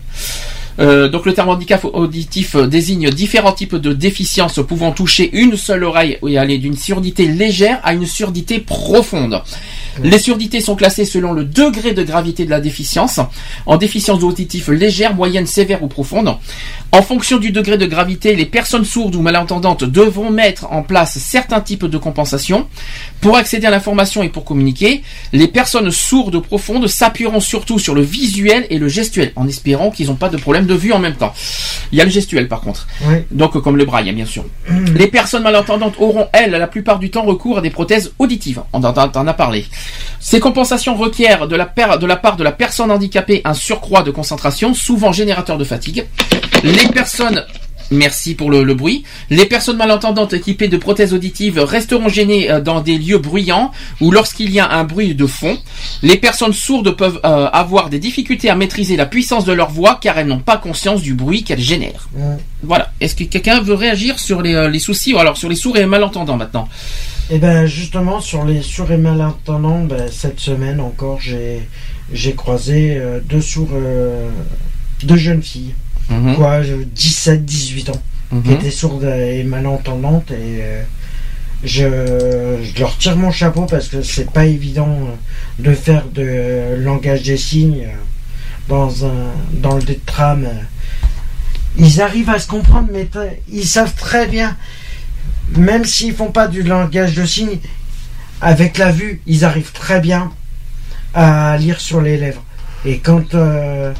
Euh, 0.78 1.08
donc 1.08 1.26
le 1.26 1.34
terme 1.34 1.50
handicap 1.50 1.84
auditif 1.84 2.54
euh, 2.54 2.66
désigne 2.66 3.10
différents 3.10 3.52
types 3.52 3.76
de 3.76 3.92
déficiences 3.92 4.60
pouvant 4.66 4.92
toucher 4.92 5.30
une 5.32 5.56
seule 5.56 5.84
oreille 5.84 6.18
et 6.26 6.38
aller 6.38 6.58
d'une 6.58 6.76
surdité 6.76 7.26
légère 7.26 7.80
à 7.82 7.92
une 7.92 8.06
surdité 8.06 8.58
profonde. 8.58 9.42
Les 10.02 10.18
surdités 10.18 10.60
sont 10.60 10.76
classées 10.76 11.04
selon 11.04 11.32
le 11.32 11.44
degré 11.44 11.92
de 11.92 12.02
gravité 12.02 12.44
de 12.44 12.50
la 12.50 12.60
déficience, 12.60 13.20
en 13.66 13.76
déficience 13.76 14.22
auditive 14.22 14.70
légère, 14.72 15.14
moyenne, 15.14 15.46
sévère 15.46 15.82
ou 15.82 15.88
profonde. 15.88 16.36
En 16.92 17.02
fonction 17.02 17.38
du 17.38 17.50
degré 17.50 17.78
de 17.78 17.86
gravité, 17.86 18.34
les 18.34 18.46
personnes 18.46 18.84
sourdes 18.84 19.14
ou 19.14 19.22
malentendantes 19.22 19.84
devront 19.84 20.30
mettre 20.30 20.70
en 20.70 20.82
place 20.82 21.18
certains 21.18 21.60
types 21.60 21.86
de 21.86 21.98
compensation. 21.98 22.68
Pour 23.20 23.36
accéder 23.36 23.66
à 23.66 23.70
l'information 23.70 24.22
et 24.22 24.28
pour 24.28 24.44
communiquer, 24.44 25.02
les 25.32 25.48
personnes 25.48 25.90
sourdes 25.90 26.42
profondes 26.42 26.86
s'appuieront 26.86 27.40
surtout 27.40 27.78
sur 27.78 27.94
le 27.94 28.02
visuel 28.02 28.66
et 28.70 28.78
le 28.78 28.88
gestuel, 28.88 29.32
en 29.36 29.46
espérant 29.48 29.90
qu'ils 29.90 30.08
n'ont 30.08 30.16
pas 30.16 30.28
de 30.28 30.36
problème 30.36 30.66
de 30.66 30.74
vue 30.74 30.92
en 30.92 30.98
même 30.98 31.16
temps. 31.16 31.32
Il 31.92 31.98
y 31.98 32.00
a 32.00 32.04
le 32.04 32.10
gestuel 32.10 32.48
par 32.48 32.60
contre. 32.60 32.86
Oui. 33.06 33.16
Donc 33.30 33.60
comme 33.60 33.76
le 33.76 33.84
braille, 33.84 34.12
bien 34.12 34.26
sûr. 34.26 34.44
Les 34.94 35.06
personnes 35.06 35.42
malentendantes 35.42 35.94
auront, 35.98 36.28
elles, 36.32 36.50
la 36.50 36.66
plupart 36.66 36.98
du 36.98 37.10
temps 37.10 37.22
recours 37.22 37.58
à 37.58 37.60
des 37.60 37.70
prothèses 37.70 38.12
auditives. 38.18 38.62
On 38.72 38.82
en 38.82 39.26
a 39.26 39.34
parlé. 39.34 39.66
Ces 40.20 40.40
compensations 40.40 40.94
requièrent 40.96 41.48
de 41.48 41.56
la, 41.56 41.66
per- 41.66 41.98
de 42.00 42.06
la 42.06 42.16
part 42.16 42.36
de 42.36 42.44
la 42.44 42.52
personne 42.52 42.90
handicapée 42.90 43.40
un 43.44 43.54
surcroît 43.54 44.02
de 44.02 44.10
concentration, 44.10 44.74
souvent 44.74 45.12
générateur 45.12 45.58
de 45.58 45.64
fatigue. 45.64 46.06
Les 46.62 46.86
personnes 46.88 47.44
Merci 47.90 48.34
pour 48.34 48.50
le, 48.50 48.62
le 48.62 48.72
bruit. 48.72 49.04
Les 49.28 49.44
personnes 49.44 49.76
malentendantes 49.76 50.32
équipées 50.32 50.68
de 50.68 50.78
prothèses 50.78 51.12
auditives 51.12 51.58
resteront 51.58 52.08
gênées 52.08 52.50
euh, 52.50 52.58
dans 52.58 52.80
des 52.80 52.96
lieux 52.96 53.18
bruyants 53.18 53.70
ou 54.00 54.10
lorsqu'il 54.10 54.50
y 54.50 54.60
a 54.60 54.70
un 54.70 54.84
bruit 54.84 55.14
de 55.14 55.26
fond. 55.26 55.58
Les 56.02 56.16
personnes 56.16 56.54
sourdes 56.54 56.92
peuvent 56.96 57.20
euh, 57.26 57.48
avoir 57.52 57.90
des 57.90 57.98
difficultés 57.98 58.48
à 58.48 58.54
maîtriser 58.54 58.96
la 58.96 59.04
puissance 59.04 59.44
de 59.44 59.52
leur 59.52 59.68
voix 59.68 59.98
car 60.00 60.16
elles 60.18 60.26
n'ont 60.28 60.38
pas 60.38 60.56
conscience 60.56 61.02
du 61.02 61.12
bruit 61.12 61.44
qu'elles 61.44 61.60
génèrent. 61.60 62.08
Voilà. 62.62 62.90
Est-ce 63.02 63.14
que 63.14 63.24
quelqu'un 63.24 63.60
veut 63.60 63.74
réagir 63.74 64.18
sur 64.18 64.40
les, 64.40 64.54
euh, 64.54 64.70
les 64.70 64.78
soucis, 64.78 65.12
ou 65.12 65.18
alors 65.18 65.36
sur 65.36 65.50
les 65.50 65.56
sourds 65.56 65.76
et 65.76 65.84
malentendants 65.84 66.38
maintenant? 66.38 66.68
Et 67.34 67.38
ben 67.38 67.64
justement 67.64 68.20
sur 68.20 68.44
les 68.44 68.60
sourds 68.60 68.92
et 68.92 68.98
malentendants, 68.98 69.84
ben, 69.84 70.06
cette 70.12 70.38
semaine 70.38 70.80
encore 70.80 71.18
j'ai 71.18 71.66
j'ai 72.12 72.34
croisé 72.34 72.96
euh, 72.98 73.20
deux 73.24 73.40
sourds, 73.40 73.70
euh, 73.72 74.28
deux 75.02 75.16
jeunes 75.16 75.42
filles, 75.42 75.72
Mhm. 76.10 76.34
quoi, 76.36 76.60
17, 76.94 77.42
18 77.46 77.88
ans, 77.88 78.02
qui 78.28 78.50
Mhm. 78.50 78.54
étaient 78.56 78.70
sourdes 78.70 79.04
et 79.04 79.44
malentendantes 79.44 80.30
et 80.30 80.58
euh, 80.60 80.82
je, 81.64 81.86
je 82.62 82.78
leur 82.80 82.98
tire 82.98 83.16
mon 83.16 83.30
chapeau 83.30 83.64
parce 83.64 83.88
que 83.88 84.02
c'est 84.02 84.30
pas 84.30 84.44
évident 84.44 84.90
euh, 85.08 85.62
de 85.70 85.74
faire 85.74 86.04
de 86.14 86.76
langage 86.84 87.22
des 87.22 87.38
signes 87.38 87.84
euh, 87.86 87.96
dans 88.68 89.06
un 89.06 89.32
dans 89.54 89.76
le 89.76 89.82
tram. 90.04 90.46
Ils 91.78 92.02
arrivent 92.02 92.28
à 92.28 92.38
se 92.38 92.46
comprendre, 92.46 92.88
mais 92.92 93.08
ils 93.50 93.64
savent 93.66 93.94
très 93.94 94.26
bien, 94.26 94.54
même 95.56 95.84
s'ils 95.84 96.14
font 96.14 96.30
pas 96.30 96.48
du 96.48 96.62
langage 96.62 97.14
de 97.14 97.24
signes, 97.24 97.58
avec 98.40 98.78
la 98.78 98.90
vue, 98.92 99.20
ils 99.26 99.44
arrivent 99.44 99.72
très 99.72 100.00
bien 100.00 100.30
à 101.14 101.56
lire 101.58 101.80
sur 101.80 102.00
les 102.00 102.16
lèvres. 102.16 102.42
Et 102.84 102.98
quand 102.98 103.34
euh, 103.34 103.92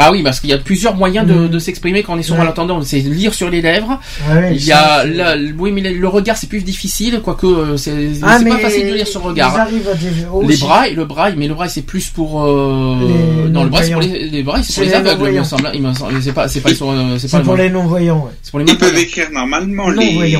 Ah 0.00 0.10
oui, 0.10 0.24
parce 0.24 0.40
qu'il 0.40 0.50
y 0.50 0.52
a 0.52 0.58
plusieurs 0.58 0.96
moyens 0.96 1.24
de, 1.24 1.46
de 1.46 1.58
s'exprimer 1.60 2.02
quand 2.02 2.14
on 2.14 2.18
est 2.18 2.22
sourd 2.24 2.34
Ouais. 2.36 2.42
malentendant. 2.42 2.82
C'est 2.82 2.98
lire 2.98 3.32
sur 3.32 3.48
les 3.48 3.60
lèvres. 3.62 4.00
ah 4.28 4.34
ouais, 4.34 4.56
Il 4.56 4.64
y 4.64 4.72
a, 4.72 5.04
la- 5.04 5.36
oui, 5.56 5.70
mais 5.70 5.82
le 5.82 6.08
regard 6.08 6.36
c'est 6.36 6.48
plus 6.48 6.62
difficile, 6.64 7.20
quoique 7.22 7.46
euh, 7.46 7.76
c'est 7.76 7.92
Ah, 8.22 8.38
c'est 8.40 8.48
pas 8.48 8.58
facile 8.58 8.88
de 8.88 8.94
lire 8.94 9.06
sur 9.06 9.20
le 9.20 9.26
Ils 9.26 9.28
regard. 9.30 9.56
arrivent 9.56 9.88
à 9.88 9.94
des- 9.94 10.48
Les 10.48 10.56
brailles, 10.56 10.94
le 10.96 11.04
braille, 11.04 11.34
mais 11.36 11.46
le 11.46 11.54
braille 11.54 11.70
c'est 11.70 11.82
plus 11.82 12.08
pour 12.08 12.42
euh, 12.42 13.44
Les 13.44 13.50
non 13.50 13.62
le 13.62 13.68
braille 13.70 13.84
c'est 13.86 13.92
pour 13.92 14.02
les, 14.02 14.28
les 14.30 14.42
brailles 14.42 14.64
c'est 14.64 14.74
pour 14.74 14.82
C'est 14.82 14.98
les 14.98 15.04
les 15.04 15.10
aveugles 15.10 15.12
il 15.12 15.34
me 15.34 15.36
non-voyants. 15.38 15.44
semble. 15.44 15.70
Il 15.74 15.82
me 15.82 15.94
semble 15.94 16.20
c'est 16.22 16.32
pas 16.32 16.48
c'est 16.48 16.60
pas 16.60 16.70
Et- 16.70 16.74
sur, 16.74 16.92
c'est 17.18 17.28
C'est 17.28 17.36
pas 17.38 17.44
pour 17.44 17.54
le- 17.56 17.62
les 17.62 17.70
non-voyants. 17.70 18.24
ouais. 18.24 18.32
c'est 18.42 18.50
pour 18.50 18.58
les 18.58 18.66
Ils 18.72 18.76
peuvent 18.78 18.98
écrire 18.98 19.30
normalement 19.30 19.90
les, 19.90 20.38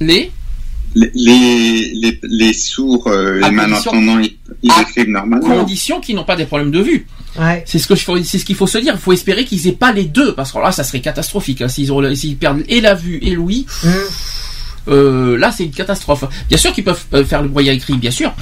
Les 0.00 0.30
les, 0.94 1.10
les, 1.14 1.90
les, 1.94 2.20
les 2.22 2.52
sourds, 2.54 3.06
euh, 3.08 3.42
À 3.42 3.50
les 3.50 3.56
condition- 3.56 3.92
malentendants, 3.92 4.18
ils, 4.20 4.36
ils 4.62 4.70
À 4.70 4.82
écrivent 4.82 5.08
normalement. 5.10 5.46
conditions 5.46 6.00
qui 6.00 6.14
n'ont 6.14 6.24
pas 6.24 6.36
des 6.36 6.46
problèmes 6.46 6.70
de 6.70 6.80
vue. 6.80 7.06
Ouais. 7.38 7.62
C'est 7.66 7.78
ce 7.78 7.86
que 7.86 7.94
c'est 8.24 8.38
ce 8.38 8.44
qu'il 8.46 8.54
faut 8.56 8.66
se 8.66 8.78
dire. 8.78 8.94
Il 8.94 9.00
faut 9.00 9.12
espérer 9.12 9.44
qu'ils 9.44 9.66
aient 9.68 9.72
pas 9.72 9.92
les 9.92 10.04
deux, 10.04 10.34
parce 10.34 10.52
que 10.52 10.58
là, 10.58 10.72
ça 10.72 10.84
serait 10.84 11.00
catastrophique. 11.00 11.60
hein. 11.60 11.68
S'ils 11.68 11.92
ont, 11.92 12.00
le- 12.00 12.14
s'ils 12.14 12.36
perdent 12.38 12.62
et 12.68 12.80
la 12.80 12.94
vue 12.94 13.18
et 13.20 13.32
l'ouïe, 13.34 13.66
Hum. 13.84 13.92
euh, 14.88 15.36
là, 15.36 15.52
c'est 15.52 15.64
une 15.64 15.70
catastrophe. 15.72 16.24
Bien 16.48 16.56
sûr 16.56 16.72
qu'ils 16.72 16.84
peuvent 16.84 17.04
euh, 17.12 17.24
faire 17.26 17.42
le 17.42 17.48
broyat 17.48 17.74
écrit, 17.74 17.94
bien 17.98 18.10
sûr. 18.10 18.32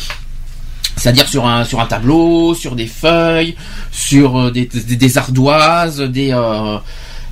C'est-à-dire 0.96 1.26
sur 1.28 1.46
un 1.46 1.64
sur 1.64 1.80
un 1.80 1.86
tableau, 1.86 2.54
sur 2.54 2.76
des 2.76 2.86
feuilles, 2.86 3.56
sur 3.90 4.38
euh, 4.38 4.50
des, 4.52 4.66
des, 4.66 4.94
des 4.96 5.18
ardoises, 5.18 5.98
des 6.00 6.30
euh, 6.32 6.76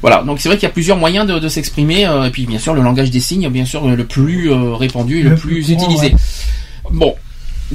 voilà. 0.02 0.22
Donc 0.22 0.40
c'est 0.40 0.48
vrai 0.50 0.58
qu'il 0.58 0.66
y 0.66 0.70
a 0.70 0.72
plusieurs 0.72 0.98
moyens 0.98 1.26
de, 1.26 1.38
de 1.38 1.48
s'exprimer. 1.48 2.06
euh, 2.06 2.24
et 2.24 2.30
puis 2.30 2.44
bien 2.44 2.58
sûr 2.58 2.74
le 2.74 2.82
langage 2.82 3.10
des 3.10 3.20
signes, 3.20 3.48
bien 3.48 3.64
sûr 3.64 3.86
le 3.88 4.04
plus 4.04 4.50
euh, 4.52 4.74
répandu, 4.74 5.20
et 5.20 5.22
le, 5.22 5.30
Le 5.30 5.36
plus, 5.36 5.64
plus 5.64 5.74
courant, 5.74 5.84
utilisé. 5.86 6.14
Bon, 6.90 7.14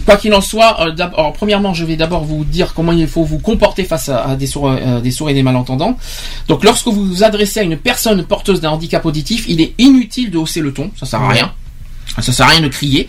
quoi 0.06 0.18
qu'il 0.18 0.34
en 0.34 0.42
soit, 0.42 0.80
euh, 0.82 0.94
alors, 1.00 1.34
premièrement, 1.34 1.74
je 1.74 1.84
vais 1.86 1.96
d'abord 1.96 2.24
vous 2.24 2.44
dire 2.44 2.74
comment 2.76 2.92
il 2.92 3.08
faut 3.08 3.24
vous 3.24 3.40
comporter 3.40 3.84
face 3.84 4.10
à, 4.10 4.24
à 4.30 4.36
des, 4.36 4.46
sourds, 4.46 4.70
euh, 4.70 5.00
des 5.02 5.12
sourds 5.12 5.30
et 5.30 5.34
des 5.34 5.42
malentendants. 5.44 5.98
Donc, 6.48 6.64
lorsque 6.64 6.88
vous 6.88 7.06
vous 7.06 7.24
adressez 7.24 7.62
à 7.62 7.64
une 7.64 7.78
personne 7.78 8.24
porteuse 8.24 8.62
d'un 8.62 8.70
handicap 8.70 9.06
auditif, 9.06 9.46
il 9.48 9.60
est 9.62 9.74
inutile 9.80 10.30
de 10.30 10.38
hausser 10.38 10.62
le 10.62 10.74
ton, 10.74 10.92
ça 11.00 11.06
sert 11.06 11.22
à 11.22 11.30
rien. 11.30 11.52
Ça 12.22 12.32
sert 12.32 12.46
à 12.46 12.50
rien 12.50 12.62
de 12.62 12.68
crier. 12.68 13.08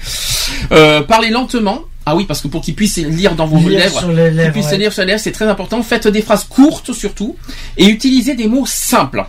Euh, 0.73 1.03
parlez 1.03 1.31
lentement. 1.31 1.81
Ah 2.11 2.17
oui, 2.17 2.25
parce 2.25 2.41
que 2.41 2.49
pour 2.49 2.63
qu'ils 2.63 2.75
puissent 2.75 2.97
lire 2.97 3.35
dans 3.35 3.47
vos 3.47 3.59
Lire 3.59 3.81
lèvres, 3.81 4.01
qu'ils 4.01 4.53
puissent 4.53 4.71
ouais. 4.71 4.79
lire 4.79 4.93
sur 4.95 5.03
les 5.03 5.09
lèvres, 5.09 5.21
c'est 5.21 5.31
très 5.31 5.47
important. 5.47 5.83
Faites 5.83 6.09
des 6.09 6.23
phrases 6.23 6.45
courtes 6.45 6.95
surtout 6.95 7.37
et 7.77 7.85
utilisez 7.87 8.35
des 8.35 8.47
mots 8.49 8.65
simples. 8.65 9.27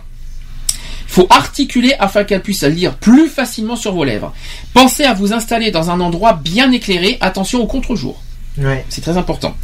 Il 1.06 1.12
faut 1.12 1.26
articuler 1.28 1.92
afin 1.98 2.24
qu'elle 2.24 2.40
puisse 2.40 2.62
lire 2.62 2.94
plus 2.94 3.28
facilement 3.28 3.76
sur 3.76 3.92
vos 3.92 4.04
lèvres. 4.04 4.32
Pensez 4.72 5.04
à 5.04 5.12
vous 5.12 5.34
installer 5.34 5.70
dans 5.70 5.90
un 5.90 6.00
endroit 6.00 6.32
bien 6.42 6.72
éclairé. 6.72 7.18
Attention 7.20 7.60
au 7.60 7.66
contre-jour. 7.66 8.22
Ouais. 8.56 8.86
C'est 8.88 9.02
très 9.02 9.18
important. 9.18 9.54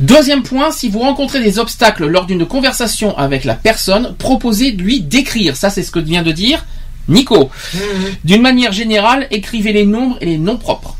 Deuxième 0.00 0.42
point, 0.42 0.72
si 0.72 0.88
vous 0.88 1.00
rencontrez 1.00 1.42
des 1.42 1.58
obstacles 1.58 2.06
lors 2.06 2.24
d'une 2.24 2.46
conversation 2.46 3.18
avec 3.18 3.44
la 3.44 3.54
personne, 3.54 4.14
proposez 4.16 4.72
de 4.72 4.82
lui 4.82 5.00
d'écrire. 5.02 5.56
Ça, 5.56 5.68
c'est 5.68 5.82
ce 5.82 5.90
que 5.90 5.98
vient 5.98 6.22
de 6.22 6.32
dire 6.32 6.64
Nico. 7.08 7.50
Hum, 7.74 7.80
D'une 8.24 8.40
manière 8.40 8.72
générale, 8.72 9.26
écrivez 9.30 9.74
les 9.74 9.84
nombres 9.84 10.16
et 10.22 10.26
les 10.26 10.38
noms 10.38 10.56
propres. 10.56 10.96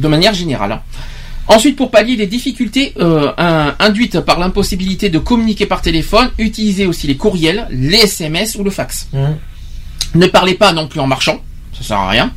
De 0.00 0.08
manière 0.08 0.34
générale. 0.34 0.80
Ensuite, 1.48 1.76
pour 1.76 1.90
pallier 1.90 2.16
les 2.16 2.26
difficultés 2.26 2.94
euh, 3.00 3.32
un- 3.36 3.74
induites 3.80 4.20
par 4.20 4.38
l'impossibilité 4.38 5.08
de 5.10 5.18
communiquer 5.18 5.66
par 5.66 5.82
téléphone, 5.82 6.30
utilisez 6.38 6.86
aussi 6.86 7.06
les 7.08 7.16
courriels, 7.16 7.66
les 7.70 7.98
SMS 7.98 8.54
ou 8.56 8.64
le 8.64 8.70
fax. 8.70 9.08
hum. 9.12 9.36
Ne 10.14 10.26
parlez 10.26 10.54
pas 10.54 10.72
non 10.72 10.86
plus 10.88 11.00
en 11.00 11.06
marchant, 11.06 11.40
ça 11.76 11.84
sert 11.84 11.96
à 11.98 12.08
rien. 12.10 12.32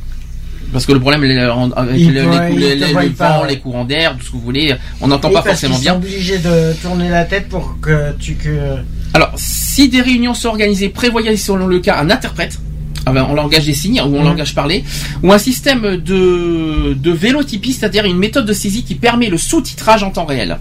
Parce 0.72 0.86
que 0.86 0.92
le 0.92 0.98
problème 1.00 1.22
les- 1.22 1.38
avec 1.38 1.96
les, 1.96 3.08
pas, 3.10 3.36
vent, 3.38 3.42
ouais. 3.42 3.48
les 3.50 3.58
courants 3.58 3.84
d'air, 3.84 4.16
tout 4.18 4.24
ce 4.24 4.30
que 4.30 4.36
vous 4.36 4.40
voulez, 4.42 4.74
on 5.00 5.06
n'entend 5.08 5.28
pas 5.30 5.42
parce 5.42 5.60
forcément 5.60 5.78
bien. 5.78 5.92
sont 5.92 5.98
obligés 5.98 6.38
de 6.38 6.72
tourner 6.82 7.08
la 7.08 7.24
tête 7.24 7.48
pour 7.48 7.76
que 7.80 8.12
tu 8.18 8.34
que. 8.34 8.76
Alors, 9.12 9.30
si 9.36 9.88
des 9.88 10.00
réunions 10.00 10.34
sont 10.34 10.48
organisées, 10.48 10.88
prévoyez 10.88 11.36
selon 11.36 11.66
le 11.68 11.78
cas 11.78 11.98
un 12.00 12.10
interprète 12.10 12.58
en 13.06 13.34
langage 13.34 13.64
des 13.66 13.74
signes 13.74 14.00
ou 14.00 14.16
en 14.16 14.20
Mhm. 14.20 14.24
langage 14.24 14.54
parlé, 14.54 14.84
ou 15.22 15.32
un 15.32 15.38
système 15.38 15.96
de, 15.96 16.94
de 16.94 17.10
vélotypie, 17.10 17.72
c'est-à-dire 17.72 18.04
une 18.04 18.18
méthode 18.18 18.46
de 18.46 18.52
saisie 18.52 18.84
qui 18.84 18.94
permet 18.94 19.28
le 19.28 19.38
sous-titrage 19.38 20.02
en 20.02 20.10
temps 20.10 20.24
réel. 20.26 20.58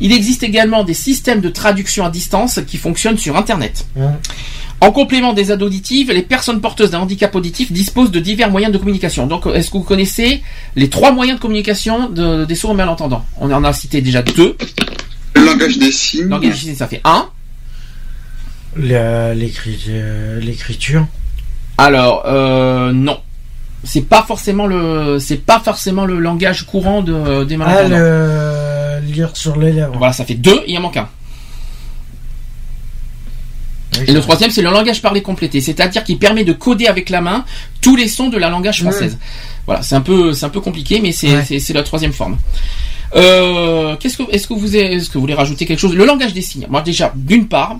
Il 0.00 0.12
existe 0.12 0.42
également 0.42 0.84
des 0.84 0.94
systèmes 0.94 1.40
de 1.40 1.48
traduction 1.48 2.04
à 2.04 2.10
distance 2.10 2.60
qui 2.66 2.76
fonctionnent 2.76 3.18
sur 3.18 3.36
Internet. 3.36 3.86
Hum. 3.96 4.12
En 4.80 4.90
complément 4.90 5.32
des 5.32 5.52
aides 5.52 5.62
auditives, 5.62 6.10
les 6.10 6.22
personnes 6.22 6.60
porteuses 6.60 6.90
d'un 6.90 6.98
handicap 6.98 7.32
auditif 7.36 7.70
disposent 7.70 8.10
de 8.10 8.18
divers 8.18 8.50
moyens 8.50 8.72
de 8.72 8.78
communication. 8.78 9.28
Donc, 9.28 9.46
est-ce 9.46 9.68
que 9.70 9.74
vous 9.76 9.84
connaissez 9.84 10.42
les 10.74 10.88
trois 10.88 11.12
moyens 11.12 11.38
de 11.38 11.42
communication 11.42 12.08
de- 12.08 12.44
des 12.46 12.56
sourds 12.56 12.74
malentendants? 12.74 13.24
On 13.40 13.48
en 13.52 13.62
a 13.62 13.72
cité 13.72 14.00
déjà 14.00 14.22
deux. 14.22 14.56
Le 15.36 15.44
langage 15.44 15.78
des 15.78 15.92
signes. 15.92 16.24
Langage 16.28 16.50
des 16.54 16.56
signes, 16.56 16.74
ça 16.74 16.88
fait 16.88 17.00
un. 17.04 17.28
Euh, 18.80 19.34
L'écriture. 19.34 21.06
Alors, 21.84 22.22
euh, 22.26 22.92
non. 22.92 23.18
C'est 23.84 24.02
pas 24.08 24.22
forcément 24.22 24.66
le, 24.68 25.18
c'est 25.18 25.44
pas 25.44 25.58
forcément 25.58 26.04
le 26.04 26.18
langage 26.20 26.64
courant 26.66 27.02
de, 27.02 27.42
des 27.44 27.56
Ah, 27.56 27.58
malentendants. 27.58 27.96
le 27.98 29.00
lire 29.12 29.36
sur 29.36 29.56
les 29.58 29.72
lèvres. 29.72 29.94
Voilà, 29.98 30.12
ça 30.12 30.24
fait 30.24 30.34
deux, 30.34 30.60
il 30.68 30.78
en 30.78 30.82
manque 30.82 30.96
un. 30.98 31.08
Oui, 33.98 34.04
Et 34.06 34.12
le 34.12 34.20
troisième, 34.20 34.50
c'est 34.50 34.62
le 34.62 34.70
langage 34.70 35.02
parlé 35.02 35.20
complété, 35.20 35.60
c'est-à-dire 35.60 36.02
qui 36.04 36.16
permet 36.16 36.44
de 36.44 36.52
coder 36.52 36.86
avec 36.86 37.10
la 37.10 37.20
main 37.20 37.44
tous 37.80 37.96
les 37.96 38.08
sons 38.08 38.28
de 38.28 38.38
la 38.38 38.48
langage 38.48 38.80
française. 38.82 39.18
Voilà, 39.66 39.82
c'est 39.82 39.96
un 39.96 40.00
peu, 40.00 40.32
c'est 40.32 40.46
un 40.46 40.50
peu 40.50 40.60
compliqué, 40.60 41.00
mais 41.02 41.12
c'est, 41.12 41.34
Ouais. 41.34 41.44
c'est, 41.46 41.58
c'est 41.58 41.72
la 41.72 41.82
troisième 41.82 42.12
forme. 42.12 42.38
Euh, 43.14 43.96
qu'est-ce 43.96 44.16
que, 44.16 44.22
est-ce 44.30 44.46
que 44.46 44.54
vous, 44.54 44.74
est-ce 44.74 45.08
que 45.08 45.14
vous 45.14 45.20
voulez 45.20 45.34
rajouter 45.34 45.66
quelque 45.66 45.78
chose? 45.80 45.94
Le 45.94 46.06
langage 46.06 46.32
des 46.32 46.40
signes. 46.40 46.66
Moi, 46.70 46.80
déjà, 46.80 47.12
d'une 47.14 47.48
part, 47.48 47.76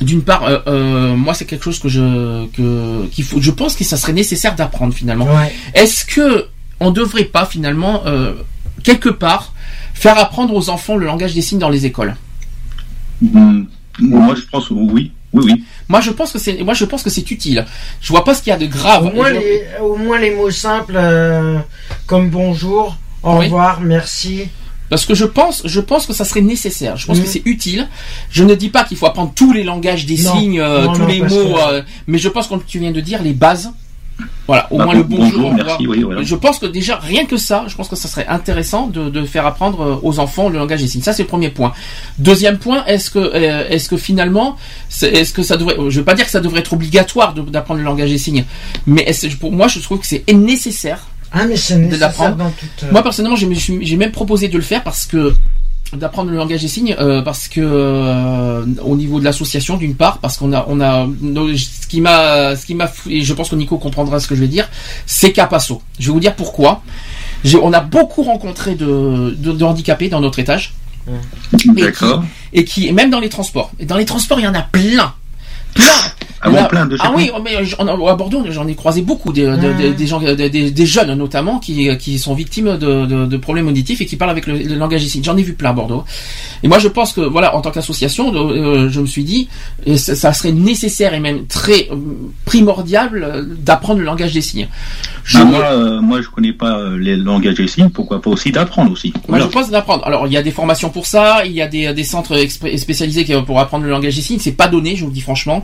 d'une 0.00 0.22
part, 0.22 0.44
euh, 0.44 0.58
euh, 0.66 1.14
moi, 1.14 1.34
c'est 1.34 1.44
quelque 1.44 1.64
chose 1.64 1.78
que 1.78 1.88
je, 1.88 2.46
que, 2.48 3.06
qu'il 3.08 3.24
faut, 3.24 3.40
je 3.40 3.50
pense 3.50 3.74
que 3.76 3.84
ça 3.84 3.96
serait 3.96 4.12
nécessaire 4.12 4.54
d'apprendre 4.54 4.92
finalement. 4.94 5.26
Ouais. 5.26 5.52
Est-ce 5.74 6.04
que 6.04 6.46
on 6.80 6.90
devrait 6.90 7.24
pas 7.24 7.46
finalement 7.46 8.02
euh, 8.06 8.34
quelque 8.82 9.08
part 9.08 9.52
faire 9.94 10.18
apprendre 10.18 10.54
aux 10.54 10.70
enfants 10.70 10.96
le 10.96 11.06
langage 11.06 11.34
des 11.34 11.42
signes 11.42 11.58
dans 11.60 11.68
les 11.70 11.86
écoles? 11.86 12.16
Hum, 13.22 13.66
Moi, 14.00 14.34
je 14.34 14.42
pense 14.50 14.70
oui. 14.70 15.12
Oui, 15.32 15.42
oui. 15.46 15.64
Moi, 15.88 16.00
je 16.00 16.10
pense 16.12 16.32
que 16.32 16.38
c'est, 16.38 16.62
moi, 16.62 16.74
je 16.74 16.84
pense 16.84 17.02
que 17.02 17.10
c'est 17.10 17.28
utile. 17.30 17.64
Je 18.00 18.08
vois 18.08 18.22
pas 18.24 18.34
ce 18.34 18.42
qu'il 18.42 18.50
y 18.50 18.54
a 18.54 18.58
de 18.58 18.66
grave. 18.66 19.06
Au 19.06 19.10
moins, 19.10 19.28
Je- 19.30 19.34
les, 19.34 19.62
au 19.82 19.96
moins 19.96 20.18
les 20.18 20.34
mots 20.34 20.50
simples 20.50 20.94
euh, 20.96 21.58
comme 22.06 22.30
bonjour, 22.30 22.96
au 23.22 23.38
Oui. 23.38 23.46
revoir, 23.46 23.80
merci. 23.80 24.48
Parce 24.90 25.06
que 25.06 25.14
je 25.14 25.24
pense, 25.24 25.62
je 25.64 25.80
pense 25.80 26.06
que 26.06 26.12
ça 26.12 26.24
serait 26.24 26.42
nécessaire. 26.42 26.96
Je 26.96 27.06
pense 27.06 27.18
que 27.18 27.26
c'est 27.26 27.42
utile. 27.46 27.88
Je 28.30 28.44
ne 28.44 28.54
dis 28.54 28.68
pas 28.68 28.84
qu'il 28.84 28.96
faut 28.96 29.06
apprendre 29.06 29.32
tous 29.34 29.52
les 29.52 29.64
langages 29.64 30.04
des 30.06 30.18
Non. 30.22 30.36
signes, 30.36 30.60
euh, 30.60 30.84
Non, 30.84 30.92
tous 30.92 31.00
non, 31.00 31.06
les 31.06 31.20
mots, 31.22 31.58
euh, 31.58 31.82
mais 32.06 32.18
je 32.18 32.28
pense 32.28 32.46
comme 32.48 32.62
tu 32.66 32.78
viens 32.78 32.92
de 32.92 33.00
dire 33.00 33.22
les 33.22 33.32
bases. 33.32 33.70
Voilà, 34.46 34.68
au 34.70 34.78
Bah, 34.78 34.84
moins 34.84 34.94
le 34.94 35.02
bon- 35.02 35.16
bonjour. 35.16 35.40
bonjour, 35.50 35.54
merci, 35.54 35.86
oui, 35.88 36.02
voilà. 36.02 36.22
Je 36.22 36.36
pense 36.36 36.60
que 36.60 36.66
déjà 36.66 36.98
rien 36.98 37.24
que 37.24 37.36
ça, 37.36 37.64
je 37.66 37.74
pense 37.74 37.88
que 37.88 37.96
ça 37.96 38.06
serait 38.06 38.26
intéressant 38.28 38.86
de, 38.86 39.08
de 39.10 39.24
faire 39.24 39.44
apprendre 39.44 39.80
euh, 39.80 39.96
aux 40.04 40.20
enfants 40.20 40.48
le 40.48 40.56
langage 40.56 40.82
des 40.82 40.86
signes. 40.86 41.02
Ça 41.02 41.12
c'est 41.12 41.22
le 41.24 41.28
premier 41.28 41.48
point. 41.48 41.72
Deuxième 42.20 42.58
point, 42.58 42.84
est-ce 42.84 43.10
que 43.10 43.34
est-ce 43.34 43.88
que 43.88 43.96
finalement, 43.96 44.56
est-ce 45.02 45.32
que 45.32 45.42
ça 45.42 45.56
devrait, 45.56 45.74
je 45.88 45.98
veux 45.98 46.04
pas 46.04 46.14
dire 46.14 46.26
que 46.26 46.30
ça 46.30 46.38
devrait 46.40 46.60
être 46.60 46.74
obligatoire 46.74 47.34
d'apprendre 47.34 47.78
le 47.80 47.84
langage 47.86 48.10
des 48.10 48.18
signes, 48.18 48.44
mais 48.86 49.04
pour 49.40 49.50
moi 49.50 49.66
je 49.66 49.80
trouve 49.80 49.98
que 49.98 50.06
c'est 50.06 50.22
nécessaire 50.32 51.00
Ah, 51.34 51.44
mais 51.46 51.56
c'est 51.56 51.74
nécessaire 51.76 52.36
dans 52.36 52.50
toute. 52.50 52.84
euh, 52.84 52.92
moi 52.92 53.02
personnellement, 53.02 53.36
j'ai 53.36 53.96
même 53.96 54.12
proposé 54.12 54.48
de 54.48 54.56
le 54.56 54.62
faire 54.62 54.82
parce 54.84 55.04
que 55.06 55.34
d'apprendre 55.92 56.30
le 56.30 56.36
langage 56.36 56.62
des 56.62 56.68
signes 56.68 56.96
euh, 56.98 57.22
parce 57.22 57.46
que 57.48 57.60
euh, 57.60 58.64
au 58.82 58.96
niveau 58.96 59.20
de 59.20 59.24
l'association 59.24 59.76
d'une 59.76 59.94
part 59.94 60.18
parce 60.18 60.36
qu'on 60.38 60.52
a 60.52 60.64
on 60.68 60.80
a 60.80 61.06
nos- 61.20 61.54
ce 61.56 61.86
qui 61.86 62.00
m'a 62.00 62.56
ce 62.56 62.64
qui 62.66 62.74
m'a 62.74 62.90
et 63.08 63.20
je 63.22 63.32
pense 63.32 63.50
que 63.50 63.54
Nico 63.54 63.78
comprendra 63.78 64.18
ce 64.18 64.26
que 64.26 64.34
je 64.34 64.40
vais 64.40 64.48
dire 64.48 64.68
c'est 65.06 65.32
Capasso. 65.32 65.82
Je 65.98 66.06
vais 66.06 66.12
vous 66.12 66.20
dire 66.20 66.34
pourquoi. 66.34 66.82
On 67.62 67.72
a 67.74 67.80
beaucoup 67.80 68.22
rencontré 68.22 68.74
de, 68.74 69.34
de, 69.36 69.52
de 69.52 69.64
handicapés 69.64 70.08
dans 70.08 70.20
notre 70.20 70.38
étage 70.38 70.72
D'accord. 71.66 72.24
et 72.54 72.64
qui 72.64 72.88
et 72.88 72.92
même 72.92 73.10
dans 73.10 73.20
les 73.20 73.28
transports. 73.28 73.70
Et 73.78 73.84
dans 73.84 73.96
les 73.98 74.06
transports, 74.06 74.40
il 74.40 74.44
y 74.44 74.48
en 74.48 74.54
a 74.54 74.62
plein. 74.62 75.12
Plein. 75.74 75.84
Ah 76.46 76.50
bon, 76.50 76.62
plein 76.68 76.84
de 76.84 76.94
Ah 77.00 77.10
oui, 77.16 77.30
mais 77.42 77.56
à 77.56 78.14
Bordeaux, 78.16 78.44
j'en 78.50 78.66
ai 78.68 78.74
croisé 78.74 79.00
beaucoup 79.00 79.32
des, 79.32 79.44
de- 79.46 79.56
de- 79.56 79.92
des 79.94 80.06
gens, 80.06 80.20
des, 80.20 80.50
des- 80.50 80.70
des 80.70 80.86
jeunes 80.86 81.14
notamment, 81.14 81.58
qui, 81.58 81.88
qui 81.96 82.18
sont 82.18 82.34
victimes 82.34 82.76
de, 82.76 83.06
de, 83.06 83.24
de 83.24 83.36
problèmes 83.38 83.66
auditifs 83.66 84.02
et 84.02 84.06
qui 84.06 84.16
parlent 84.16 84.30
avec 84.32 84.46
le, 84.46 84.58
le 84.58 84.74
langage 84.74 85.02
ici. 85.04 85.22
J'en 85.24 85.38
ai 85.38 85.42
vu 85.42 85.54
plein 85.54 85.70
à 85.70 85.72
Bordeaux. 85.72 86.04
Et 86.62 86.68
moi, 86.68 86.78
je 86.78 86.88
pense 86.88 87.14
que, 87.14 87.22
voilà, 87.22 87.56
en 87.56 87.62
tant 87.62 87.70
qu'association, 87.70 88.30
euh, 88.34 88.90
je 88.90 89.00
me 89.00 89.06
suis 89.06 89.24
dit, 89.24 89.48
et 89.86 89.96
ça, 89.96 90.14
ça 90.14 90.34
serait 90.34 90.52
nécessaire 90.52 91.14
et 91.14 91.20
même 91.20 91.46
très 91.46 91.88
euh, 91.90 91.96
primordial 92.44 93.10
euh, 93.24 93.42
d'apprendre 93.46 94.00
le 94.00 94.04
langage 94.04 94.32
des 94.34 94.42
signes. 94.42 94.68
Je, 95.24 95.38
Bah, 95.38 95.44
moi, 95.46 95.64
euh, 95.64 96.00
moi, 96.02 96.20
je 96.20 96.28
connais 96.28 96.52
pas 96.52 96.76
euh, 96.78 96.98
les 96.98 97.16
langages 97.16 97.54
des 97.54 97.66
signes. 97.68 97.88
Pourquoi 97.88 98.20
pas 98.20 98.28
aussi 98.28 98.52
d'apprendre 98.52 98.92
aussi. 98.92 99.12
Moi, 99.14 99.22
Voilà. 99.28 99.44
je 99.46 99.50
pense 99.50 99.70
d'apprendre. 99.70 100.06
Alors, 100.06 100.26
il 100.26 100.32
y 100.34 100.36
a 100.36 100.42
des 100.42 100.50
formations 100.50 100.90
pour 100.90 101.06
ça, 101.06 101.46
il 101.46 101.52
y 101.52 101.62
a 101.62 101.66
des, 101.68 101.94
des 101.94 102.04
centres 102.04 102.36
spécialisés 102.76 103.24
pour 103.46 103.58
apprendre 103.60 103.84
le 103.84 103.90
langage 103.90 104.14
des 104.16 104.22
signes. 104.22 104.38
C'est 104.40 104.52
pas 104.52 104.68
donné, 104.68 104.94
je 104.94 105.00
vous 105.02 105.08
le 105.08 105.14
dis 105.14 105.22
franchement. 105.22 105.63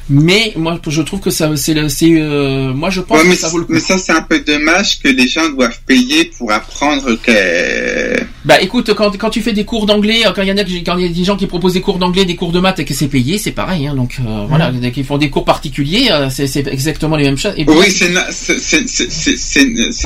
Mais 0.09 0.51
moi, 0.57 0.79
je 0.87 1.01
trouve 1.03 1.19
que 1.21 1.29
ça, 1.29 1.49
c'est, 1.55 1.75
euh, 1.77 2.73
moi, 2.73 2.89
je 2.89 2.99
pense 3.01 3.17
Ouais, 3.17 3.23
que 3.23 3.29
mais, 3.29 3.35
ça 3.35 3.47
vaut 3.47 3.59
le 3.59 3.65
coup. 3.65 3.73
mais 3.73 3.79
ça, 3.79 3.97
c'est 3.97 4.11
un 4.11 4.21
peu 4.23 4.39
dommage 4.39 4.99
que 4.99 5.07
les 5.07 5.27
gens 5.27 5.47
doivent 5.49 5.79
payer 5.85 6.25
pour 6.37 6.51
apprendre 6.51 7.15
que. 7.21 8.19
Bah, 8.43 8.59
écoute, 8.61 8.93
quand, 8.93 9.15
quand 9.17 9.29
tu 9.29 9.41
fais 9.41 9.53
des 9.53 9.63
cours 9.63 9.85
d'anglais, 9.85 10.25
euh, 10.25 10.31
quand 10.35 10.41
il 10.41 10.49
y 10.49 10.51
en 10.51 10.57
a, 10.57 10.63
que- 10.63 10.71
quand 10.85 10.97
il 10.97 11.05
y 11.05 11.09
a 11.09 11.13
des 11.13 11.23
gens 11.23 11.37
qui 11.37 11.47
proposent 11.47 11.73
des 11.73 11.81
cours 11.81 11.97
d'anglais, 11.99 12.25
des 12.25 12.35
cours 12.35 12.51
de 12.51 12.59
maths 12.59 12.79
et 12.79 12.85
que 12.85 12.93
c'est 12.93 13.07
payé, 13.07 13.37
c'est 13.37 13.51
pareil. 13.51 13.87
Hein, 13.87 13.95
donc 13.95 14.17
euh, 14.19 14.45
voilà, 14.49 14.71
dès 14.71 14.91
qu'ils 14.91 15.05
font 15.05 15.17
des 15.17 15.29
cours 15.29 15.45
particuliers, 15.45 16.09
euh, 16.11 16.29
c'est, 16.29 16.67
exactement 16.67 17.15
les 17.15 17.25
mêmes 17.25 17.37
choses. 17.37 17.53
Et 17.55 17.65
Oui, 17.67 17.85
c'est, 17.89 18.11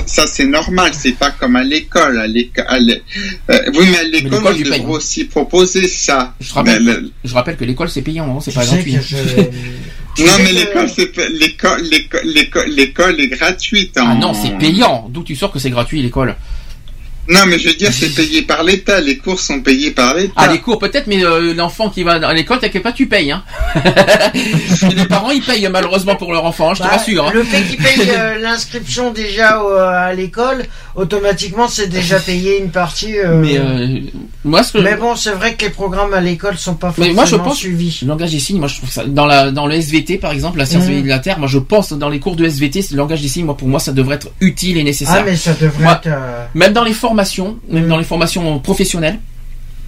ça 0.06 0.28
c'est 0.28 0.46
normal, 0.46 0.92
c'est 0.94 1.14
pas 1.18 1.32
comme 1.32 1.56
à 1.56 1.64
l'école. 1.64 2.20
À 2.20 2.26
euh, 2.26 3.72
oui, 3.74 3.86
mais 3.92 3.98
à 3.98 4.04
l'école, 4.04 4.42
on 4.46 4.54
tu 4.54 4.64
devrait 4.64 4.82
hein. 4.82 4.90
aussi 4.90 5.24
proposer 5.26 5.88
ça. 5.88 6.34
Je 6.40 6.50
te 6.50 6.54
rappelle, 6.54 6.84
Mais 6.84 6.94
le- 6.94 7.12
je 7.24 7.34
rappelle 7.34 7.56
que 7.58 7.66
l'école 7.66 7.90
c'est 7.90 8.02
payant, 8.02 8.38
hein, 8.38 8.40
c'est 8.44 8.54
pas 8.54 8.66
gratuit. 8.66 8.98
non, 10.20 10.32
mais 10.44 10.52
l'école, 10.54 10.90
c'est 10.90 11.08
pas- 11.08 11.28
l'école, 11.30 11.82
l'école, 11.92 12.22
l'école, 12.26 12.70
l'école 12.70 13.20
est 13.20 13.28
gratuite. 13.28 13.94
Ah 13.98 14.06
en- 14.12 14.16
non, 14.16 14.34
c'est 14.34 14.58
payant. 14.58 15.08
D'où 15.10 15.24
tu 15.24 15.36
sors 15.36 15.52
que 15.52 15.60
c'est 15.60 15.70
gratuit 15.70 16.02
l'école? 16.02 16.36
Non, 17.28 17.40
mais 17.48 17.58
je 17.60 17.70
veux 17.70 17.74
dire, 17.76 17.92
c'est 17.92 18.14
payé 18.14 18.44
par 18.44 18.64
l'État. 18.64 19.02
Les 19.02 19.18
cours 19.18 19.40
sont 19.40 19.62
payés 19.62 19.92
par 19.92 20.14
l'État. 20.16 20.34
Ah, 20.36 20.48
les 20.52 20.60
cours 20.60 20.78
peut-être, 20.80 21.08
mais 21.08 21.24
euh, 21.24 21.54
l'enfant 21.54 21.90
qui 21.90 22.04
va 22.04 22.14
à 22.14 22.34
l'école, 22.34 22.60
t'inquiète 22.60 22.84
pas, 22.84 22.92
tu 22.92 23.08
payes. 23.08 23.32
Hein. 23.32 23.44
Les 24.96 25.06
parents, 25.06 25.32
ils 25.32 25.42
payent 25.42 25.68
malheureusement 25.72 26.16
pour 26.16 26.32
leur 26.34 26.46
enfant, 26.46 26.72
hein, 26.72 26.74
je 26.76 26.80
te 26.80 26.88
Bah, 26.88 26.94
rassure. 26.94 27.26
hein. 27.28 27.32
Le 27.34 27.44
fait 27.44 27.62
qu'ils 27.64 27.78
payent 27.78 28.10
euh, 28.10 28.38
l'inscription 28.40 29.12
déjà 29.12 29.62
au- 29.62 29.74
à 29.74 30.14
l'école, 30.14 30.64
automatiquement 30.96 31.68
c'est 31.68 31.88
déjà 31.88 32.20
payé 32.20 32.60
une 32.60 32.70
partie. 32.72 33.18
euh, 33.18 33.38
Mais 33.42 33.58
euh, 33.58 34.00
moi, 34.44 34.64
ce 34.64 34.74
que 34.74 34.78
mais 34.80 34.96
bon, 34.96 35.16
c'est 35.16 35.32
vrai 35.32 35.56
que 35.56 35.66
les 35.66 35.72
programmes 35.72 36.14
à 36.14 36.22
l'école 36.22 36.58
sont 36.58 36.76
pas 36.76 36.88
Mais 36.98 37.14
forcément 37.14 37.16
moi, 37.16 37.26
je 37.26 37.36
pense- 37.38 37.58
suivis. 37.58 38.00
Le 38.02 38.08
langage 38.08 38.32
des 38.32 38.40
signes, 38.40 38.60
moi 38.60 38.68
je 38.68 38.78
trouve 38.78 38.92
ça 38.92 39.04
dans 39.06 39.26
la 39.26 39.52
dans 39.52 39.68
le 39.68 39.76
SVT 39.76 40.18
par 40.18 40.32
exemple, 40.32 40.58
la 40.58 40.66
science 40.66 40.86
de 40.88 41.08
la 41.08 41.20
Terre, 41.20 41.40
moi 41.40 41.48
je 41.48 41.58
pense 41.60 41.94
dans 41.94 42.10
les 42.10 42.20
cours 42.20 42.36
de 42.36 42.46
SVT, 42.46 42.86
le 42.92 42.98
langage 42.98 43.22
des 43.22 43.28
signes, 43.28 43.46
moi 43.46 43.58
pour 43.58 43.68
moi 43.68 43.80
ça 43.80 43.92
devrait 43.92 44.16
être 44.16 44.30
utile 44.42 44.78
et 44.78 44.84
nécessaire. 44.84 45.18
Ah, 45.20 45.24
mais 45.26 45.36
ça 45.36 45.54
devrait 45.54 45.84
Moi, 45.84 45.94
être. 45.94 46.08
euh, 46.08 46.46
Même 46.54 46.74
dans 46.74 46.84
les 46.84 46.94
formations, 47.16 47.58
même 47.70 47.88
dans 47.88 47.98
les 47.98 48.04
formations 48.04 48.60
professionnelles, 48.60 49.20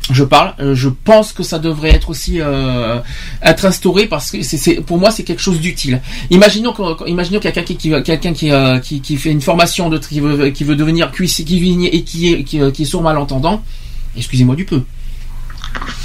je 0.09 0.23
parle, 0.23 0.53
euh, 0.61 0.73
je 0.75 0.87
pense 0.87 1.33
que 1.33 1.43
ça 1.43 1.59
devrait 1.59 1.89
être 1.89 2.09
aussi 2.09 2.39
euh, 2.39 2.99
être 3.43 3.65
instauré 3.65 4.05
parce 4.05 4.31
que 4.31 4.41
c'est, 4.41 4.75
pour 4.75 4.97
moi 4.97 5.11
c'est 5.11 5.23
quelque 5.23 5.41
chose 5.41 5.59
d'utile. 5.59 5.99
Imaginons 6.29 6.71
que, 6.71 7.09
imaginons 7.09 7.41
quelqu'un 7.41 7.63
qui, 7.63 7.75
qui 7.75 7.91
quelqu'un 8.03 8.31
qui, 8.31 8.49
euh, 8.51 8.79
qui 8.79 9.01
qui 9.01 9.17
fait 9.17 9.31
une 9.31 9.41
formation 9.41 9.89
de 9.89 9.97
qui 9.97 10.21
veut 10.21 10.49
qui 10.51 10.63
veut 10.63 10.77
devenir 10.77 11.11
cuisinier 11.11 11.45
cuisinier 11.45 11.95
et 11.95 12.03
qui 12.03 12.31
est 12.31 12.43
qui, 12.45 12.61
qui 12.71 12.83
est 12.83 12.85
sourd 12.85 13.01
malentendant. 13.03 13.61
Excusez-moi 14.15 14.55
du 14.55 14.63
peu. 14.63 14.81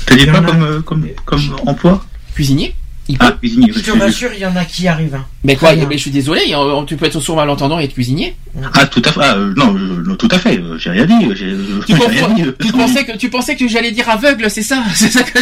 T'as 0.06 0.16
dit 0.16 0.24
y 0.24 0.26
quoi 0.26 0.40
a- 0.40 0.42
comme, 0.42 0.62
euh, 0.62 0.80
comme, 0.82 1.06
comme 1.24 1.56
emploi? 1.66 2.04
Cuisinier, 2.34 2.74
il 3.08 3.18
peut. 3.18 3.26
Ah, 3.28 3.32
cuisinier. 3.32 3.72
Je 3.74 3.80
te 3.80 3.90
rassure, 3.90 4.30
il 4.34 4.40
y 4.40 4.46
en 4.46 4.54
a 4.56 4.64
qui 4.64 4.86
arrivent. 4.88 5.14
hein. 5.16 5.24
Mais 5.44 5.56
quoi. 5.56 5.74
Mais 5.74 5.96
je 5.96 6.02
suis 6.02 6.10
désolé, 6.10 6.40
euh, 6.54 6.84
tu 6.84 6.96
peux 6.96 7.06
être 7.06 7.20
sourd 7.20 7.36
malentendant 7.36 7.80
et 7.80 7.84
être 7.84 7.94
cuisinier. 7.94 8.36
Ah, 8.74 8.86
tout 8.86 9.02
à 9.04 9.10
fait. 9.12 9.20
Ah, 9.22 9.34
euh, 9.36 9.52
non, 9.56 9.72
non, 9.72 10.14
tout 10.16 10.28
à 10.30 10.38
fait. 10.38 10.58
euh, 10.58 10.78
J'ai 10.78 10.90
rien 10.90 11.04
dit. 11.06 11.14
Tu, 11.34 11.36
j'ai 11.88 11.94
confonds- 11.94 12.08
rien 12.08 12.28
dit. 12.28 12.44
tu 12.64 12.72
pensais 12.72 13.04
que 13.04 13.16
tu 13.16 13.28
pensais 13.30 13.56
que 13.56 13.66
j'allais 13.66 13.90
dire 13.90 14.08
aveugle, 14.08 14.48
c'est 14.50 14.62
ça 14.62 14.82
C'est 14.94 15.10
ça 15.10 15.22
que... 15.24 15.38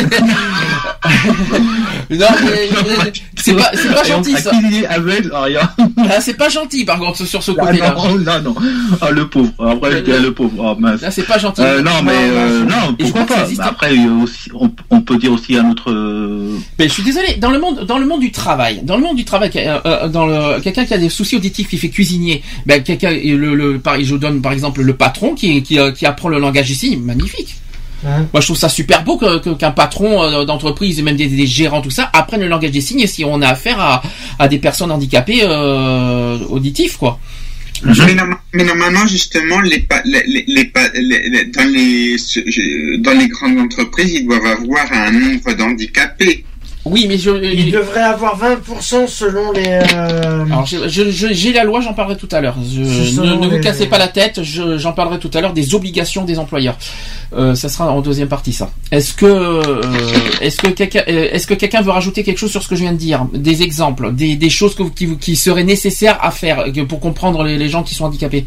Non, 2.10 2.26
c'est 3.36 3.54
pas 3.54 3.70
c'est 3.74 3.92
pas 3.94 4.04
gentil 4.04 4.36
ça. 4.36 4.50
cuisinier 4.50 4.86
aveugle, 4.86 5.30
ah, 5.34 5.42
rien. 5.42 5.60
Ah, 5.98 6.20
c'est 6.20 6.34
pas 6.34 6.48
gentil 6.48 6.84
par 6.84 6.98
contre 6.98 7.24
sur 7.24 7.42
ce 7.42 7.52
Ah, 7.58 7.66
côté-là. 7.66 7.94
non, 7.96 8.18
non, 8.18 8.40
non. 8.42 8.54
Ah, 9.00 9.10
le 9.10 9.28
pauvre. 9.28 9.52
Après, 9.58 9.90
je 10.04 10.12
le 10.22 10.32
pauvre. 10.32 10.66
Ah, 10.66 10.76
mince. 10.78 11.00
Là, 11.02 11.10
c'est 11.10 11.22
pas 11.26 11.38
gentil. 11.38 11.62
Euh, 11.62 11.82
non, 11.82 12.02
mais 12.04 12.12
euh, 12.14 12.64
non, 12.64 12.94
pourquoi 12.98 13.26
pas. 13.26 13.46
Bah, 13.56 13.64
après, 13.68 13.92
aussi, 14.22 14.50
on, 14.54 14.70
on 14.90 15.00
peut 15.02 15.16
dire 15.18 15.32
aussi 15.32 15.56
un 15.56 15.70
autre. 15.70 15.92
Mais 16.78 16.88
je 16.88 16.92
suis 16.94 17.02
désolé. 17.02 17.34
Dans 17.36 17.49
le 17.50 17.58
monde, 17.60 17.84
dans 17.86 17.98
le 17.98 18.06
monde 18.06 18.20
du 18.20 18.30
travail, 18.32 18.80
dans 18.82 18.96
le 18.96 19.02
monde 19.02 19.16
du 19.16 19.24
travail, 19.24 19.50
euh, 19.56 19.78
euh, 19.86 20.08
dans 20.08 20.26
le 20.26 20.60
quelqu'un 20.60 20.84
qui 20.84 20.94
a 20.94 20.98
des 20.98 21.08
soucis 21.08 21.36
auditifs, 21.36 21.68
qui 21.68 21.78
fait 21.78 21.88
cuisinier, 21.90 22.42
ben 22.66 22.82
quelqu'un, 22.82 23.10
le, 23.10 23.54
le, 23.54 23.78
par, 23.78 24.00
je 24.00 24.14
donne 24.16 24.40
par 24.42 24.52
exemple 24.52 24.82
le 24.82 24.94
patron 24.94 25.34
qui 25.34 25.62
qui, 25.62 25.78
euh, 25.78 25.92
qui 25.92 26.06
apprend 26.06 26.28
le 26.28 26.38
langage 26.38 26.70
ici, 26.70 26.96
magnifique. 26.96 27.54
Hein. 28.06 28.26
Moi, 28.32 28.40
je 28.40 28.46
trouve 28.46 28.56
ça 28.56 28.70
super 28.70 29.04
beau 29.04 29.18
que- 29.18 29.52
qu'un 29.54 29.72
patron 29.72 30.22
euh, 30.22 30.44
d'entreprise 30.46 30.98
et 30.98 31.02
même 31.02 31.16
des, 31.16 31.26
des 31.26 31.46
gérants, 31.46 31.82
tout 31.82 31.90
ça, 31.90 32.08
apprennent 32.14 32.40
le 32.40 32.48
langage 32.48 32.70
des 32.70 32.80
signes 32.80 33.06
si 33.06 33.24
on 33.26 33.42
a 33.42 33.48
affaire 33.48 33.78
à, 33.78 34.02
à 34.38 34.48
des 34.48 34.58
personnes 34.58 34.90
handicapées 34.90 35.42
euh, 35.44 36.38
auditifs, 36.48 36.96
quoi. 36.96 37.20
Mais, 38.06 38.14
norma- 38.14 38.40
mais 38.54 38.64
normalement, 38.64 39.06
justement, 39.06 39.60
les, 39.60 39.80
pa- 39.80 40.02
les, 40.04 40.22
les, 40.26 40.44
les 40.48 40.64
pa- 40.66 40.88
les- 40.94 41.28
les- 41.30 41.44
dans, 41.46 41.70
les, 41.70 42.16
ce- 42.18 42.40
je- 42.46 42.96
dans 42.98 43.12
les 43.12 43.28
grandes 43.28 43.58
entreprises, 43.58 44.12
ils 44.14 44.26
doivent 44.26 44.44
avoir 44.46 44.90
un 44.92 45.10
nombre 45.12 45.52
d'handicapés. 45.54 46.44
Oui, 46.86 47.04
mais 47.06 47.18
je, 47.18 47.30
Il 47.44 47.70
devrait 47.72 48.00
avoir 48.00 48.38
20% 48.40 49.06
selon 49.06 49.52
les. 49.52 49.66
euh, 49.66 50.44
Alors, 50.46 50.64
j'ai 50.66 51.52
la 51.52 51.64
loi, 51.64 51.80
j'en 51.82 51.92
parlerai 51.92 52.16
tout 52.16 52.28
à 52.32 52.40
l'heure. 52.40 52.56
Ne, 52.58 53.46
vous 53.48 53.60
cassez 53.60 53.86
pas 53.86 53.98
la 53.98 54.08
tête, 54.08 54.42
je- 54.42 54.78
j'en 54.78 54.92
parlerai 54.92 55.18
tout 55.18 55.30
à 55.34 55.40
l'heure 55.42 55.52
des 55.52 55.74
obligations 55.74 56.24
des 56.24 56.38
employeurs. 56.38 56.78
Euh, 57.36 57.54
ça 57.54 57.68
sera 57.68 57.92
en 57.92 58.00
deuxième 58.00 58.28
partie, 58.28 58.52
ça. 58.54 58.70
Est-ce 58.90 59.12
que, 59.12 59.26
euh, 59.26 59.82
est-ce 60.40 60.56
que 60.56 60.68
quelqu'un, 60.68 61.02
euh, 61.08 61.28
est-ce 61.32 61.46
que 61.46 61.54
quelqu'un 61.54 61.82
veut 61.82 61.90
rajouter 61.92 62.22
quelque 62.24 62.38
chose 62.38 62.50
sur 62.50 62.62
ce 62.62 62.68
que 62.68 62.76
je 62.76 62.80
viens 62.82 62.92
de 62.92 62.98
dire, 62.98 63.26
des 63.34 63.62
exemples, 63.62 64.12
des, 64.12 64.36
des 64.36 64.50
choses 64.50 64.74
que, 64.74 64.82
vous- 64.82 64.90
qui, 64.90 65.04
vous- 65.06 65.18
qui 65.18 65.36
seraient 65.36 65.64
nécessaires 65.64 66.18
à 66.22 66.30
faire 66.30 66.64
pour 66.88 66.98
comprendre 67.00 67.44
les, 67.44 67.58
les 67.58 67.68
gens 67.68 67.82
qui 67.82 67.94
sont 67.94 68.06
handicapés? 68.06 68.46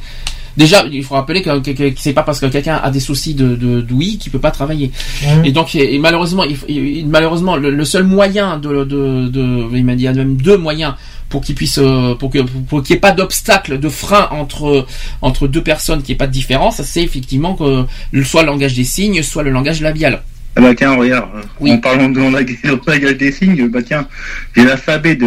Déjà, 0.56 0.86
il 0.92 1.04
faut 1.04 1.16
rappeler 1.16 1.42
que, 1.42 1.60
que, 1.60 1.72
que 1.72 1.94
c'est 1.98 2.14
pas 2.14 2.24
parce 2.24 2.40
que 2.40 2.46
quelqu'un 2.46 2.80
a 2.84 2.92
des 2.92 3.00
soucis 3.00 3.34
de, 3.34 3.56
de 3.56 3.82
d'ouïe 3.82 4.18
qu'il 4.20 4.32
peut 4.32 4.40
pas 4.40 4.52
travailler. 4.52 4.92
Ouais. 5.26 5.50
Et 5.50 5.52
donc, 5.52 5.74
et, 5.76 5.96
et 5.96 6.00
malheureusement, 6.00 6.44
il, 6.44 7.10
le, 7.10 7.70
le 7.72 7.86
seul 7.86 8.04
moyen 8.04 8.58
de, 8.58 8.84
de, 8.84 9.28
de, 9.30 9.68
il 9.76 9.84
m'a 9.84 9.96
dit, 9.96 10.04
il 10.04 10.06
y 10.06 10.08
a 10.10 10.14
même 10.14 10.36
deux 10.38 10.58
moyens 10.58 10.94
pour 11.30 11.42
qu'il 11.42 11.56
puisse, 11.56 11.80
euh, 11.80 12.14
pour 12.14 12.30
que, 12.30 12.40
pour 12.40 12.84
qu'il 12.84 12.94
n'y 12.94 12.98
ait 12.98 13.02
pas 13.02 13.12
d'obstacle, 13.12 13.80
de 13.80 13.90
frein 13.90 14.28
entre 14.32 14.86
entre 15.22 15.48
deux 15.48 15.64
personnes, 15.64 16.04
qu'il 16.04 16.14
n'y 16.14 16.18
ait 16.18 16.18
pas 16.18 16.28
de 16.28 16.32
différence, 16.32 16.82
c'est 16.84 17.02
effectivement 17.02 17.56
que 17.56 17.86
soit 18.24 18.42
le 18.44 18.48
langage 18.48 18.76
des 18.76 18.84
signes, 18.84 19.24
soit 19.24 19.42
le 19.44 19.50
langage 19.50 19.82
labial. 19.82 20.22
Ah 20.56 20.62
bah 20.62 20.76
tiens, 20.76 20.96
regarde, 20.96 21.30
Oui. 21.60 21.72
en 21.72 21.78
parlant 21.80 22.10
de 22.10 22.20
langage, 22.20 22.46
langage 22.86 23.18
des 23.18 23.32
signes, 23.32 23.68
bah 23.70 23.82
tiens, 23.82 24.08
j'ai 24.56 24.64
l'alphabet 24.64 25.16
de 25.16 25.26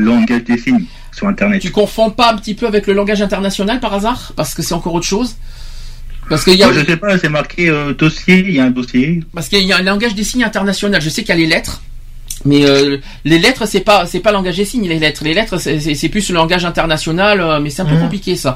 langage 0.00 0.42
des 0.42 0.58
signes 0.58 0.84
sur 1.14 1.28
Internet. 1.28 1.62
Tu 1.62 1.70
confonds 1.70 2.10
pas 2.10 2.32
un 2.32 2.36
petit 2.36 2.54
peu 2.54 2.66
avec 2.66 2.86
le 2.86 2.92
langage 2.92 3.22
international 3.22 3.80
par 3.80 3.94
hasard, 3.94 4.32
parce 4.36 4.54
que 4.54 4.62
c'est 4.62 4.74
encore 4.74 4.94
autre 4.94 5.06
chose? 5.06 5.36
Parce 6.28 6.44
qu'il 6.44 6.54
y 6.54 6.62
a, 6.62 6.70
Moi, 6.70 6.80
je 6.80 6.86
sais 6.86 6.96
pas, 6.96 7.18
c'est 7.18 7.28
marqué 7.28 7.68
euh, 7.68 7.92
dossier, 7.92 8.38
il 8.38 8.54
y 8.54 8.60
a 8.60 8.64
un 8.64 8.70
dossier. 8.70 9.22
parce 9.34 9.48
qu'il 9.48 9.62
y 9.62 9.72
a 9.72 9.76
un 9.76 9.82
langage 9.82 10.14
des 10.14 10.24
signes 10.24 10.44
international. 10.44 11.00
Je 11.00 11.10
sais 11.10 11.22
qu'il 11.22 11.30
y 11.30 11.32
a 11.32 11.40
les 11.40 11.46
lettres. 11.46 11.82
Mais 12.44 12.64
euh, 12.64 12.98
les 13.24 13.38
lettres, 13.38 13.66
c'est 13.66 13.80
pas 13.80 14.06
c'est 14.06 14.20
pas 14.20 14.32
langage 14.32 14.56
des 14.56 14.64
signes. 14.64 14.86
Les 14.88 14.98
lettres, 14.98 15.24
les 15.24 15.32
lettres, 15.34 15.58
c'est- 15.58 16.08
plus 16.08 16.28
le 16.28 16.34
langage 16.34 16.64
international, 16.64 17.40
euh, 17.40 17.60
mais 17.60 17.70
c'est 17.70 17.82
un 17.82 17.86
peu 17.86 17.94
Mhm. 17.94 18.02
compliqué 18.02 18.36
ça. 18.36 18.54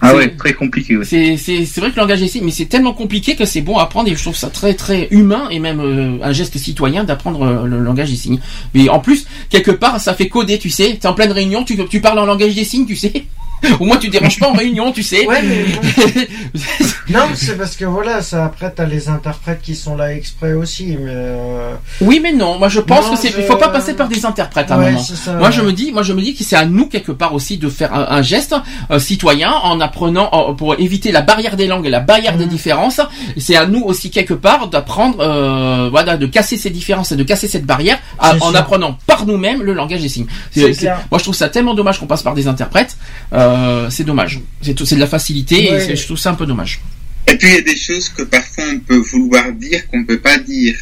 Ah 0.00 0.14
ouais, 0.14 0.28
très 0.36 0.52
compliqué. 0.52 0.96
C'est 1.04 1.36
c'est 1.36 1.64
c'est 1.66 1.80
vrai 1.80 1.90
que 1.90 1.96
le 1.96 2.02
langage 2.02 2.20
des 2.20 2.28
signes, 2.28 2.44
mais 2.44 2.52
c'est 2.52 2.66
tellement 2.66 2.92
compliqué 2.94 3.34
que 3.36 3.44
c'est 3.44 3.60
bon 3.60 3.78
à 3.78 3.82
apprendre 3.84 4.08
et 4.08 4.14
je 4.16 4.22
trouve 4.22 4.36
ça 4.36 4.48
très 4.50 4.74
très 4.74 5.08
humain 5.10 5.48
et 5.50 5.58
même 5.58 5.80
euh, 5.80 6.18
un 6.22 6.32
geste 6.32 6.56
citoyen 6.58 7.04
d'apprendre 7.04 7.42
euh, 7.42 7.66
le 7.66 7.78
langage 7.80 8.10
des 8.10 8.16
signes. 8.16 8.38
Mais 8.74 8.88
en 8.88 9.00
plus, 9.00 9.26
quelque 9.50 9.72
part, 9.72 10.00
ça 10.00 10.14
fait 10.14 10.28
coder, 10.28 10.58
tu 10.58 10.70
sais. 10.70 10.96
T'es 11.00 11.08
en 11.08 11.14
pleine 11.14 11.32
réunion, 11.32 11.64
tu 11.64 11.76
tu 11.88 12.00
parles 12.00 12.18
en 12.20 12.26
langage 12.26 12.54
des 12.54 12.64
signes, 12.64 12.86
tu 12.86 12.96
sais. 12.96 13.24
Au 13.80 13.84
moins, 13.84 13.96
tu 13.96 14.08
déranges 14.08 14.38
pas 14.38 14.48
en 14.48 14.52
réunion, 14.52 14.92
tu 14.92 15.02
sais. 15.02 15.26
Ouais, 15.26 15.42
mais 15.42 15.64
non, 17.10 17.20
mais 17.30 17.36
c'est 17.36 17.56
parce 17.56 17.76
que 17.76 17.84
voilà, 17.84 18.22
ça 18.22 18.44
après 18.44 18.72
t'as 18.74 18.84
les 18.86 19.08
interprètes 19.08 19.60
qui 19.62 19.74
sont 19.74 19.96
là 19.96 20.12
exprès 20.14 20.52
aussi, 20.52 20.96
mais. 20.98 21.12
euh, 21.14 21.74
oui, 22.00 22.20
mais 22.22 22.32
non. 22.32 22.58
Moi, 22.58 22.68
je 22.68 22.80
pense 22.80 23.06
Non, 23.06 23.12
que 23.12 23.18
c'est. 23.18 23.28
je- 23.30 23.38
Il 23.38 23.44
faut 23.44 23.56
pas 23.56 23.68
passer 23.68 23.94
par 23.94 24.08
des 24.08 24.24
interprètes 24.24 24.70
à 24.70 24.74
un 24.76 24.78
moment. 24.80 24.98
ça. 25.02 25.32
Moi 25.34 25.50
je 25.50 25.60
me 25.62 25.72
dis, 25.72 25.92
moi 25.92 26.02
je 26.02 26.12
me 26.12 26.20
dis 26.22 26.34
que 26.34 26.44
c'est 26.44 26.56
à 26.56 26.64
nous 26.66 26.86
quelque 26.86 27.12
part 27.12 27.34
aussi 27.34 27.58
de 27.58 27.68
faire 27.68 27.94
un, 27.94 28.06
un 28.10 28.22
geste 28.22 28.54
euh, 28.90 28.98
citoyen 28.98 29.50
en 29.52 29.80
apprenant 29.80 30.28
en- 30.32 30.54
pour 30.54 30.74
éviter 30.78 31.12
la 31.12 31.22
barrière 31.22 31.56
des 31.56 31.66
langues 31.66 31.86
et 31.86 31.90
la 31.90 32.00
barrière 32.00 32.36
des 32.36 32.44
Mhm. 32.44 32.50
différences. 32.50 33.00
C'est 33.36 33.56
à 33.56 33.66
nous 33.66 33.82
aussi 33.82 34.10
quelque 34.10 34.34
part 34.34 34.68
d'apprendre, 34.68 35.18
euh, 35.20 35.88
voilà, 35.90 36.16
de 36.16 36.26
casser 36.26 36.56
ces 36.56 36.70
différences 36.70 37.12
et 37.12 37.16
de 37.16 37.22
casser 37.22 37.48
cette 37.48 37.64
barrière 37.66 37.98
à- 38.18 38.34
en 38.36 38.50
sûr. 38.50 38.56
apprenant 38.56 38.98
par 39.06 39.26
nous-mêmes 39.26 39.62
le 39.62 39.72
langage 39.74 40.00
des 40.02 40.08
signes. 40.08 40.26
Moi 40.56 41.18
je 41.18 41.22
trouve 41.22 41.34
ça 41.34 41.48
tellement 41.48 41.74
dommage 41.74 41.98
qu'on 41.98 42.06
passe 42.06 42.22
par 42.22 42.34
des 42.34 42.46
interprètes. 42.48 42.96
Euh, 43.32 43.53
c'est 43.90 44.04
dommage. 44.04 44.40
C'est 44.62 44.74
tout- 44.74 44.86
c'est 44.86 44.94
de 44.96 45.00
la 45.00 45.06
facilité 45.06 45.66
et 45.66 45.72
Ouais. 45.72 45.96
je 45.96 46.04
trouve 46.04 46.18
ça 46.18 46.30
un 46.30 46.34
peu 46.34 46.46
dommage. 46.46 46.80
Et 47.26 47.36
puis, 47.36 47.48
il 47.48 47.54
y 47.54 47.58
a 47.58 47.62
des 47.62 47.76
choses 47.76 48.08
que 48.10 48.22
parfois 48.22 48.64
on 48.72 48.78
peut 48.80 48.96
vouloir 49.12 49.50
dire 49.52 49.86
qu'on 49.88 50.04
peut 50.04 50.18
pas 50.20 50.38
dire. 50.38 50.76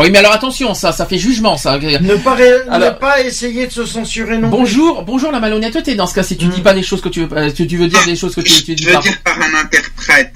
Oui, 0.00 0.10
mais 0.12 0.18
alors 0.18 0.32
attention, 0.32 0.74
ça, 0.74 0.92
ça 0.92 1.06
fait 1.06 1.18
jugement, 1.18 1.56
ça. 1.56 1.76
Ne 1.78 2.16
pas, 2.22 2.34
ré- 2.34 2.52
Alors- 2.70 2.92
ne 2.92 2.98
pas 2.98 3.20
essayer 3.22 3.66
de 3.66 3.72
se 3.72 3.84
censurer 3.84 4.38
non 4.38 4.48
plus. 4.48 4.58
Bonjour, 4.58 5.02
bonjour 5.04 5.32
la 5.32 5.40
malhonnêteté 5.40 5.96
dans 5.96 6.06
ce 6.06 6.14
cas 6.14 6.22
si 6.22 6.36
tu 6.36 6.46
dis 6.46 6.60
pas 6.60 6.72
des 6.74 6.84
choses 6.84 7.00
que 7.00 7.08
tu 7.08 7.24
veux, 7.24 7.36
euh, 7.36 7.50
tu, 7.50 7.66
tu 7.66 7.76
veux 7.76 7.88
dire 7.88 8.04
des 8.04 8.14
choses 8.14 8.34
que 8.34 8.40
tu, 8.42 8.52
tu 8.62 8.74
dis 8.76 8.84
Je 8.84 8.88
veux 8.90 8.94
pas. 8.94 9.00
dire 9.00 9.20
par 9.24 9.36
un 9.40 9.54
interprète. 9.60 10.34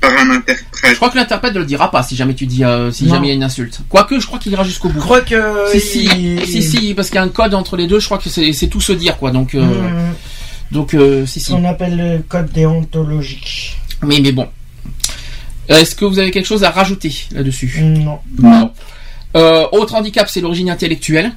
Par 0.00 0.12
un 0.16 0.30
interprète. 0.30 0.90
Je 0.92 0.96
crois 0.96 1.10
que 1.10 1.16
l'interprète 1.16 1.52
ne 1.54 1.58
le 1.58 1.66
dira 1.66 1.90
pas 1.90 2.02
si 2.04 2.16
jamais 2.16 2.34
tu 2.34 2.46
dis, 2.46 2.64
euh, 2.64 2.90
si 2.90 3.04
Non. 3.04 3.14
jamais 3.16 3.26
il 3.26 3.30
y 3.30 3.32
a 3.32 3.36
une 3.36 3.42
insulte. 3.42 3.80
Quoique, 3.90 4.18
je 4.18 4.26
crois 4.26 4.38
qu'il 4.38 4.52
ira 4.52 4.64
jusqu'au 4.64 4.88
bout. 4.88 5.00
Je 5.00 5.04
crois 5.04 5.20
que. 5.20 5.42
Si, 5.72 5.80
si, 5.80 6.04
il- 6.04 6.46
si, 6.46 6.62
si, 6.62 6.94
parce 6.94 7.08
qu'il 7.08 7.16
y 7.16 7.18
a 7.18 7.22
un 7.22 7.28
code 7.28 7.52
entre 7.54 7.76
les 7.76 7.86
deux, 7.86 7.98
je 8.00 8.06
crois 8.06 8.18
que 8.18 8.30
c'est 8.30 8.52
c'est 8.54 8.68
tout 8.68 8.80
se 8.80 8.92
dire, 8.92 9.18
quoi. 9.18 9.30
Donc, 9.30 9.54
euh, 9.54 9.60
Hmm, 9.62 10.12
donc, 10.70 10.94
euh, 10.94 11.26
si, 11.26 11.40
si. 11.40 11.52
On 11.52 11.64
appelle 11.64 11.96
le 11.96 12.18
code 12.22 12.50
déontologique. 12.52 13.76
Oui, 14.02 14.20
mais 14.20 14.32
bon. 14.32 14.48
Est-ce 15.68 15.94
que 15.94 16.04
vous 16.04 16.18
avez 16.18 16.30
quelque 16.30 16.46
chose 16.46 16.64
à 16.64 16.70
rajouter 16.70 17.12
là-dessus? 17.32 17.80
Non. 17.82 18.18
Non. 18.38 18.72
Euh, 19.36 19.66
autre 19.72 19.94
handicap, 19.94 20.28
c'est 20.28 20.40
l'origine 20.40 20.70
intellectuelle. 20.70 21.32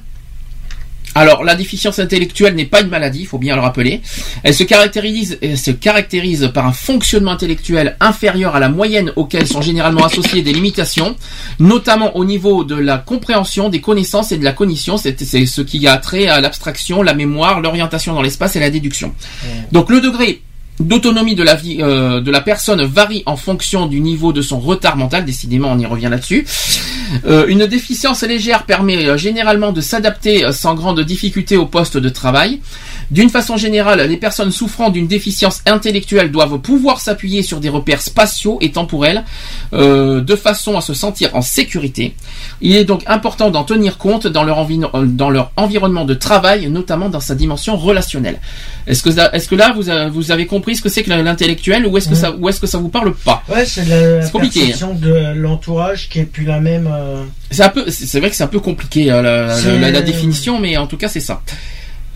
Alors, 1.14 1.44
la 1.44 1.54
déficience 1.54 1.98
intellectuelle 1.98 2.54
n'est 2.54 2.66
pas 2.66 2.80
une 2.80 2.88
maladie, 2.88 3.20
il 3.20 3.26
faut 3.26 3.38
bien 3.38 3.56
le 3.56 3.60
rappeler. 3.60 4.00
Elle 4.42 4.54
se 4.54 4.62
caractérise, 4.62 5.38
elle 5.42 5.58
se 5.58 5.70
caractérise 5.70 6.50
par 6.54 6.66
un 6.66 6.72
fonctionnement 6.72 7.32
intellectuel 7.32 7.96
inférieur 8.00 8.54
à 8.54 8.60
la 8.60 8.68
moyenne 8.68 9.12
auquel 9.16 9.46
sont 9.46 9.62
généralement 9.62 10.04
associées 10.04 10.42
des 10.42 10.52
limitations, 10.52 11.16
notamment 11.58 12.16
au 12.16 12.24
niveau 12.24 12.64
de 12.64 12.76
la 12.76 12.98
compréhension 12.98 13.68
des 13.68 13.80
connaissances 13.80 14.32
et 14.32 14.38
de 14.38 14.44
la 14.44 14.52
cognition. 14.52 14.96
C'est 14.96 15.18
ce 15.18 15.60
qui 15.62 15.86
a 15.86 15.96
trait 15.96 16.28
à 16.28 16.40
l'abstraction, 16.40 17.02
la 17.02 17.14
mémoire, 17.14 17.60
l'orientation 17.60 18.14
dans 18.14 18.22
l'espace 18.22 18.56
et 18.56 18.60
la 18.60 18.70
déduction. 18.70 19.12
Donc, 19.72 19.90
le 19.90 20.00
degré 20.00 20.42
d'autonomie 20.80 21.34
de 21.34 21.42
la 21.42 21.54
vie 21.54 21.78
euh, 21.80 22.20
de 22.20 22.30
la 22.30 22.40
personne 22.40 22.82
varie 22.84 23.22
en 23.26 23.36
fonction 23.36 23.86
du 23.86 24.00
niveau 24.00 24.32
de 24.32 24.42
son 24.42 24.58
retard 24.58 24.96
mental. 24.96 25.24
Décidément, 25.24 25.70
on 25.70 25.78
y 25.78 25.86
revient 25.86 26.08
là-dessus. 26.10 26.46
Euh, 27.26 27.46
une 27.48 27.66
déficience 27.66 28.22
légère 28.22 28.64
permet 28.64 29.06
euh, 29.06 29.16
généralement 29.16 29.72
de 29.72 29.80
s'adapter 29.80 30.44
euh, 30.44 30.52
sans 30.52 30.74
grande 30.74 31.00
difficulté 31.00 31.56
au 31.56 31.66
poste 31.66 31.96
de 31.96 32.08
travail. 32.08 32.60
D'une 33.10 33.28
façon 33.28 33.56
générale, 33.56 34.06
les 34.08 34.16
personnes 34.16 34.52
souffrant 34.52 34.88
d'une 34.90 35.08
déficience 35.08 35.62
intellectuelle 35.66 36.30
doivent 36.30 36.58
pouvoir 36.58 37.00
s'appuyer 37.00 37.42
sur 37.42 37.58
des 37.58 37.68
repères 37.68 38.02
spatiaux 38.02 38.58
et 38.60 38.70
temporels 38.70 39.24
euh, 39.72 40.20
de 40.20 40.36
façon 40.36 40.76
à 40.76 40.80
se 40.80 40.94
sentir 40.94 41.34
en 41.34 41.42
sécurité. 41.42 42.14
Il 42.60 42.76
est 42.76 42.84
donc 42.84 43.02
important 43.06 43.50
d'en 43.50 43.64
tenir 43.64 43.98
compte 43.98 44.26
dans 44.28 44.44
leur, 44.44 44.60
euh, 44.60 45.06
dans 45.06 45.28
leur 45.30 45.50
environnement 45.56 46.04
de 46.04 46.14
travail, 46.14 46.68
notamment 46.68 47.08
dans 47.08 47.18
sa 47.20 47.34
dimension 47.34 47.76
relationnelle. 47.76 48.38
Est-ce 48.86 49.02
que, 49.02 49.10
ça- 49.10 49.30
est-ce 49.32 49.48
que 49.48 49.54
là, 49.56 49.72
vous, 49.74 49.88
avez- 49.88 50.08
vous 50.10 50.30
avez 50.30 50.46
compris 50.46 50.76
ce 50.76 50.82
que 50.82 50.88
c'est 50.88 51.02
que 51.02 51.10
l'intellectuel 51.10 51.86
ou 51.86 51.96
est-ce 51.98 52.08
que, 52.08 52.14
ça, 52.14 52.30
ou 52.38 52.48
est-ce 52.48 52.60
que 52.60 52.66
ça 52.68 52.78
vous 52.78 52.90
parle 52.90 53.12
pas? 53.14 53.42
Ouais, 53.48 53.64
c'est 53.66 53.86
la 53.86 54.24
hein. 54.24 54.30
perception 54.66 54.94
de 54.94 55.34
l'entourage 55.34 56.08
qui 56.08 56.20
est 56.20 56.24
plus 56.24 56.44
la 56.44 56.60
même. 56.60 56.88
euh, 56.92 57.24
C'est 57.50 58.20
vrai 58.20 58.30
que 58.30 58.36
c'est 58.36 58.44
un 58.44 58.48
peu 58.48 58.60
compliqué 58.60 59.10
euh, 59.10 59.20
la, 59.22 59.56
C'est- 59.56 59.78
la- 59.78 59.90
la 59.90 60.02
définition, 60.02 60.60
mais 60.60 60.76
en 60.76 60.86
tout 60.86 60.96
cas 60.96 61.08
c'est 61.08 61.20
ça. 61.20 61.42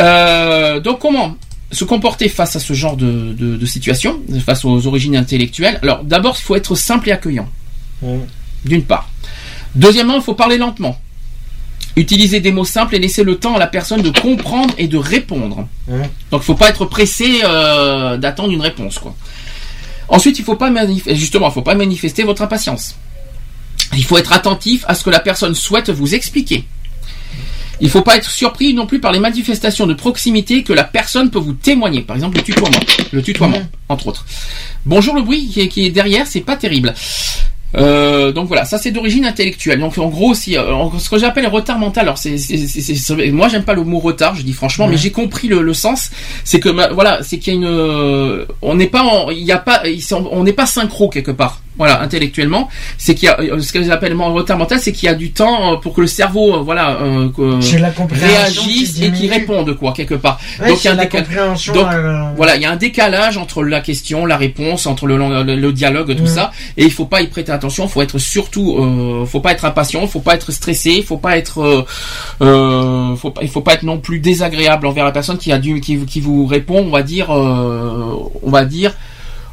Euh, 0.00 0.80
donc 0.80 0.98
comment 0.98 1.36
se 1.70 1.84
comporter 1.84 2.28
face 2.28 2.56
à 2.56 2.60
ce 2.60 2.72
genre 2.72 2.96
de, 2.96 3.32
de, 3.32 3.56
de 3.56 3.66
situation, 3.66 4.20
face 4.44 4.64
aux 4.64 4.86
origines 4.86 5.16
intellectuelles? 5.16 5.78
Alors 5.82 6.04
d'abord, 6.04 6.36
il 6.38 6.42
faut 6.42 6.56
être 6.56 6.74
simple 6.74 7.08
et 7.08 7.12
accueillant, 7.12 7.48
d'une 8.64 8.84
part. 8.84 9.08
Deuxièmement, 9.74 10.16
il 10.16 10.22
faut 10.22 10.34
parler 10.34 10.58
lentement. 10.58 10.98
Utiliser 11.96 12.40
des 12.40 12.50
mots 12.50 12.64
simples 12.64 12.96
et 12.96 12.98
laisser 12.98 13.22
le 13.22 13.36
temps 13.36 13.54
à 13.54 13.58
la 13.58 13.68
personne 13.68 14.02
de 14.02 14.10
comprendre 14.10 14.74
et 14.78 14.88
de 14.88 14.96
répondre. 14.96 15.68
Donc 16.30 16.42
il 16.42 16.44
faut 16.44 16.56
pas 16.56 16.68
être 16.68 16.86
pressé 16.86 17.40
euh, 17.44 18.16
d'attendre 18.16 18.50
une 18.52 18.60
réponse, 18.60 18.98
quoi. 18.98 19.14
Ensuite, 20.08 20.38
il 20.38 20.44
faut 20.44 20.56
pas 20.56 20.70
justement, 21.12 21.48
il 21.48 21.52
faut 21.52 21.62
pas 21.62 21.74
manifester 21.74 22.24
votre 22.24 22.42
impatience. 22.42 22.96
Il 23.96 24.04
faut 24.04 24.18
être 24.18 24.32
attentif 24.32 24.84
à 24.86 24.94
ce 24.94 25.04
que 25.04 25.10
la 25.10 25.20
personne 25.20 25.54
souhaite 25.54 25.88
vous 25.90 26.14
expliquer. 26.14 26.64
Il 27.80 27.90
faut 27.90 28.02
pas 28.02 28.16
être 28.16 28.30
surpris 28.30 28.74
non 28.74 28.86
plus 28.86 29.00
par 29.00 29.12
les 29.12 29.18
manifestations 29.18 29.86
de 29.86 29.94
proximité 29.94 30.62
que 30.62 30.72
la 30.72 30.84
personne 30.84 31.30
peut 31.30 31.38
vous 31.38 31.52
témoigner. 31.52 32.02
Par 32.02 32.16
exemple, 32.16 32.36
le 32.36 32.42
tutoiement, 32.42 32.80
le 33.12 33.22
tutoiement, 33.22 33.62
entre 33.88 34.08
autres. 34.08 34.24
Bonjour 34.86 35.14
le 35.14 35.22
bruit 35.22 35.48
qui 35.48 35.60
est, 35.60 35.68
qui 35.68 35.86
est 35.86 35.90
derrière, 35.90 36.26
c'est 36.26 36.40
pas 36.40 36.56
terrible. 36.56 36.94
Euh, 37.76 38.32
donc 38.32 38.46
voilà, 38.48 38.64
ça 38.64 38.78
c'est 38.78 38.90
d'origine 38.90 39.24
intellectuelle. 39.24 39.80
Donc 39.80 39.98
en 39.98 40.06
gros, 40.08 40.34
si 40.34 40.56
euh, 40.56 40.72
en- 40.74 40.96
ce 40.98 41.08
que 41.10 41.18
j'appelle 41.18 41.46
retard 41.48 41.78
mental, 41.78 42.04
alors 42.04 42.18
c'est, 42.18 42.38
c'est, 42.38 42.56
c'est- 42.56 42.80
c'est- 42.80 42.94
c'est- 42.94 43.30
moi 43.32 43.48
j'aime 43.48 43.64
pas 43.64 43.74
le 43.74 43.82
mot 43.82 43.98
retard, 43.98 44.34
je 44.36 44.42
dis 44.42 44.52
franchement, 44.52 44.86
mais 44.86 44.96
j'ai 44.96 45.10
compris 45.10 45.48
le, 45.48 45.62
le 45.62 45.74
sens. 45.74 46.10
C'est 46.44 46.60
que 46.60 46.68
voilà, 46.92 47.22
c'est 47.22 47.38
qu'il 47.38 47.54
y 47.54 47.56
a 47.56 47.58
une, 47.58 47.66
euh, 47.66 48.44
on 48.62 48.74
n'est 48.76 48.86
pas, 48.86 49.04
il 49.32 49.38
y 49.42 49.52
a 49.52 49.58
pas, 49.58 49.82
on 50.30 50.44
n'est 50.44 50.52
pas 50.52 50.66
synchro 50.66 51.08
quelque 51.08 51.30
part. 51.32 51.60
Voilà, 51.76 52.00
intellectuellement, 52.02 52.68
c'est 52.98 53.16
qu'il 53.16 53.26
y 53.26 53.28
a 53.28 53.40
euh, 53.40 53.58
ce 53.58 53.72
que 53.72 53.82
j'appelle 53.82 54.12
le 54.12 54.22
retard 54.22 54.56
mental, 54.56 54.78
c'est 54.78 54.92
qu'il 54.92 55.06
y 55.06 55.10
a 55.10 55.14
du 55.16 55.32
temps 55.32 55.76
pour 55.78 55.92
que 55.92 56.00
le 56.02 56.06
cerveau, 56.06 56.62
voilà, 56.62 56.98
euh, 57.02 57.28
réagisse 58.28 58.92
qui 58.92 59.04
et 59.06 59.10
qui 59.10 59.28
réponde 59.28 59.76
quoi 59.76 59.92
quelque 59.92 60.14
part. 60.14 60.38
Ouais, 60.60 60.68
donc 60.68 60.84
il 60.84 60.86
y 60.86 60.88
a 60.88 60.92
un 60.92 60.94
la 60.94 61.06
décal- 61.06 61.24
compréhension, 61.24 61.74
donc, 61.74 61.86
euh, 61.92 62.22
voilà, 62.36 62.54
il 62.54 62.62
y 62.62 62.64
a 62.64 62.70
un 62.70 62.76
décalage 62.76 63.36
entre 63.38 63.64
la 63.64 63.80
question, 63.80 64.24
la 64.24 64.36
réponse, 64.36 64.86
entre 64.86 65.06
le, 65.08 65.16
le, 65.18 65.56
le 65.56 65.72
dialogue, 65.72 66.14
tout 66.16 66.22
Mm. 66.22 66.26
ça, 66.28 66.52
et 66.76 66.84
il 66.84 66.92
faut 66.92 67.06
pas 67.06 67.22
y 67.22 67.26
prêter 67.26 67.50
attention. 67.50 67.63
Il 67.68 67.88
faut 67.88 68.02
être 68.02 68.18
surtout, 68.18 68.76
euh, 68.78 69.26
faut 69.26 69.40
pas 69.40 69.52
être 69.52 69.64
impatient, 69.64 70.02
il 70.02 70.08
faut 70.08 70.20
pas 70.20 70.34
être 70.34 70.52
stressé, 70.52 70.92
il 70.98 71.04
faut 71.04 71.16
pas 71.18 71.36
être, 71.36 71.60
euh, 71.60 71.84
euh, 72.42 73.16
faut 73.16 73.30
pas, 73.30 73.42
il 73.42 73.48
faut 73.48 73.60
pas 73.60 73.74
être 73.74 73.82
non 73.82 73.98
plus 73.98 74.18
désagréable 74.20 74.86
envers 74.86 75.04
la 75.04 75.12
personne 75.12 75.38
qui 75.38 75.52
a 75.52 75.58
dû, 75.58 75.80
qui, 75.80 75.98
qui 76.06 76.20
vous 76.20 76.46
répond, 76.46 76.78
on 76.86 76.90
va 76.90 77.02
dire, 77.02 77.30
euh, 77.30 78.14
on 78.42 78.50
va 78.50 78.64
dire, 78.64 78.94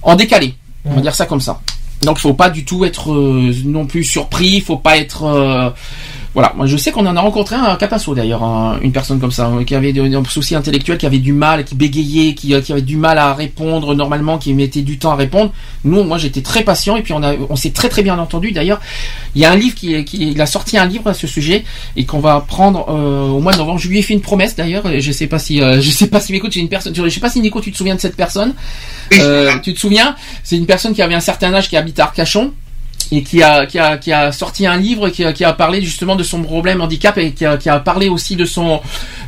en 0.01 0.15
décalé. 0.15 0.55
On 0.85 0.91
va 0.91 0.97
Mm. 0.97 1.01
dire 1.01 1.15
ça 1.15 1.25
comme 1.25 1.41
ça. 1.41 1.61
Donc 2.01 2.17
il 2.17 2.21
faut 2.21 2.33
pas 2.33 2.49
du 2.49 2.65
tout 2.65 2.83
être 2.85 3.11
euh, 3.11 3.53
non 3.65 3.85
plus 3.85 4.03
surpris, 4.03 4.53
il 4.55 4.61
faut 4.61 4.77
pas 4.77 4.97
être 4.97 5.73
voilà, 6.33 6.53
moi 6.55 6.65
je 6.65 6.77
sais 6.77 6.91
qu'on 6.91 7.05
en 7.05 7.15
a 7.17 7.19
rencontré 7.21 7.55
un 7.57 7.63
à 7.63 7.75
Capasso 7.75 8.15
d'ailleurs, 8.15 8.43
un- 8.43 8.79
une 8.81 8.91
personne 8.93 9.19
comme 9.19 9.31
ça, 9.31 9.47
euh, 9.47 9.63
qui 9.65 9.75
avait 9.75 9.91
des, 9.91 10.07
des 10.07 10.19
soucis 10.29 10.55
intellectuels, 10.55 10.97
qui 10.97 11.05
avait 11.05 11.17
du 11.17 11.33
mal, 11.33 11.65
qui 11.65 11.75
bégayait, 11.75 12.33
qui, 12.35 12.53
euh, 12.53 12.61
qui 12.61 12.71
avait 12.71 12.81
du 12.81 12.95
mal 12.95 13.17
à 13.17 13.33
répondre 13.33 13.93
normalement, 13.95 14.37
qui 14.37 14.53
mettait 14.53 14.81
du 14.81 14.97
temps 14.97 15.11
à 15.11 15.15
répondre. 15.15 15.51
Nous, 15.83 16.03
moi 16.03 16.17
j'étais 16.17 16.41
très 16.41 16.63
patient 16.63 16.95
et 16.95 17.01
puis 17.01 17.11
on 17.13 17.21
a, 17.21 17.33
on 17.49 17.55
s'est 17.55 17.71
très 17.71 17.89
très 17.89 18.01
bien 18.01 18.17
entendu. 18.17 18.51
D'ailleurs, 18.53 18.79
il 19.35 19.41
y 19.41 19.45
a 19.45 19.51
un 19.51 19.55
livre 19.55 19.75
qui, 19.75 20.03
qui, 20.05 20.31
il 20.31 20.39
a 20.41 20.45
sorti 20.45 20.77
un 20.77 20.85
livre 20.85 21.07
à 21.07 21.13
ce 21.13 21.27
sujet 21.27 21.65
et 21.97 22.05
qu'on 22.05 22.19
va 22.19 22.39
prendre 22.39 22.85
euh, 22.89 23.27
au 23.29 23.39
mois 23.39 23.51
de 23.51 23.57
novembre. 23.57 23.79
Je 23.79 23.89
lui 23.89 23.99
ai 23.99 24.01
fait 24.01 24.13
une 24.13 24.21
promesse 24.21 24.55
d'ailleurs. 24.55 24.87
et 24.89 25.01
Je 25.01 25.11
sais 25.11 25.27
pas 25.27 25.39
si, 25.39 25.61
euh, 25.61 25.81
je 25.81 25.89
sais 25.91 26.07
pas 26.07 26.19
si 26.21 26.31
m'écoute. 26.31 26.53
J'ai 26.53 26.61
une 26.61 26.69
personne, 26.69 26.95
je 26.95 27.09
sais 27.09 27.19
pas 27.19 27.29
si 27.29 27.41
Nico, 27.41 27.59
tu 27.59 27.71
te 27.71 27.77
souviens 27.77 27.95
de 27.95 27.99
cette 28.01 28.15
personne. 28.15 28.53
Euh, 29.19 29.51
tu 29.63 29.73
te 29.73 29.79
souviens? 29.79 30.15
C'est 30.43 30.55
une 30.55 30.65
personne 30.65 30.93
qui 30.93 31.01
avait 31.01 31.15
un 31.15 31.19
certain 31.19 31.53
âge, 31.53 31.67
qui 31.69 31.75
habite 31.75 31.99
à 31.99 32.03
Arcachon 32.03 32.53
et 33.11 33.23
qui 33.23 33.41
a, 33.43 33.65
qui 33.65 33.79
a, 33.79 33.97
qui 33.97 34.11
a 34.11 34.31
sorti 34.31 34.65
un 34.65 34.77
livre 34.77 35.09
qui 35.09 35.23
a, 35.23 35.33
qui 35.33 35.43
a 35.43 35.53
parlé 35.53 35.81
justement 35.81 36.15
de 36.15 36.23
son 36.23 36.41
problème 36.41 36.81
handicap 36.81 37.17
et 37.17 37.31
qui 37.31 37.45
a, 37.45 37.57
qui 37.57 37.69
a 37.69 37.79
parlé 37.79 38.09
aussi 38.09 38.35
de 38.35 38.45
son, 38.45 38.81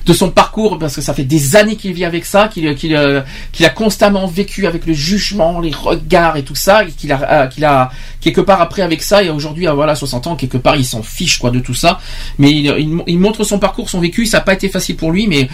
de 0.05 0.13
son 0.13 0.31
parcours 0.31 0.77
parce 0.79 0.95
que 0.95 1.01
ça 1.01 1.13
fait 1.13 1.23
des 1.23 1.55
années 1.55 1.75
qu'il 1.75 1.93
vit 1.93 2.05
avec 2.05 2.25
ça, 2.25 2.47
qu'il 2.47 2.75
qu'il, 2.75 2.95
euh, 2.95 3.21
qu'il 3.51 3.65
a 3.65 3.69
constamment 3.69 4.27
vécu 4.27 4.67
avec 4.67 4.85
le 4.85 4.93
jugement, 4.93 5.59
les 5.59 5.71
regards 5.71 6.37
et 6.37 6.43
tout 6.43 6.55
ça, 6.55 6.83
et 6.83 6.91
qu'il 6.91 7.11
a, 7.11 7.43
euh, 7.43 7.47
qu'il 7.47 7.65
a 7.65 7.91
quelque 8.21 8.41
part 8.41 8.61
après 8.61 8.81
avec 8.81 9.01
ça 9.01 9.23
et 9.23 9.29
aujourd'hui 9.29 9.67
à 9.67 9.73
voilà 9.73 9.95
60 9.95 10.27
ans 10.27 10.35
quelque 10.35 10.57
part 10.57 10.75
il 10.75 10.85
s'en 10.85 11.03
fiche 11.03 11.39
quoi 11.39 11.51
de 11.51 11.59
tout 11.59 11.73
ça, 11.73 11.99
mais 12.37 12.51
il, 12.51 12.65
il, 12.79 13.03
il 13.07 13.19
montre 13.19 13.43
son 13.43 13.59
parcours, 13.59 13.89
son 13.89 13.99
vécu, 13.99 14.25
ça 14.25 14.37
n'a 14.37 14.43
pas 14.43 14.53
été 14.53 14.69
facile 14.69 14.95
pour 14.95 15.11
lui, 15.11 15.27
mais 15.27 15.49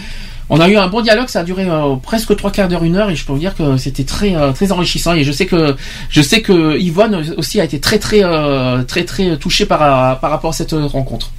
on 0.50 0.60
a 0.60 0.68
eu 0.68 0.76
un 0.76 0.88
bon 0.88 1.00
dialogue, 1.00 1.28
ça 1.28 1.40
a 1.40 1.44
duré 1.44 1.66
euh, 1.68 1.94
presque 1.96 2.36
trois 2.36 2.50
quarts 2.50 2.68
d'heure, 2.68 2.84
une 2.84 2.96
heure, 2.96 3.08
et 3.08 3.16
je 3.16 3.24
peux 3.24 3.32
vous 3.32 3.38
dire 3.38 3.54
que 3.56 3.76
c'était 3.76 4.04
très 4.04 4.34
euh, 4.34 4.52
très 4.52 4.70
enrichissant. 4.72 5.14
Et 5.14 5.24
je 5.24 5.32
sais 5.32 5.46
que 5.46 5.76
je 6.10 6.20
sais 6.22 6.42
que 6.42 6.76
Yvonne 6.78 7.34
aussi 7.38 7.60
a 7.60 7.64
été 7.64 7.80
très 7.80 7.98
très 7.98 8.22
euh, 8.24 8.82
très 8.82 9.04
très 9.04 9.36
touchée 9.38 9.64
par 9.64 10.18
par 10.20 10.30
rapport 10.30 10.50
à 10.50 10.52
cette 10.52 10.72
rencontre. 10.72 11.30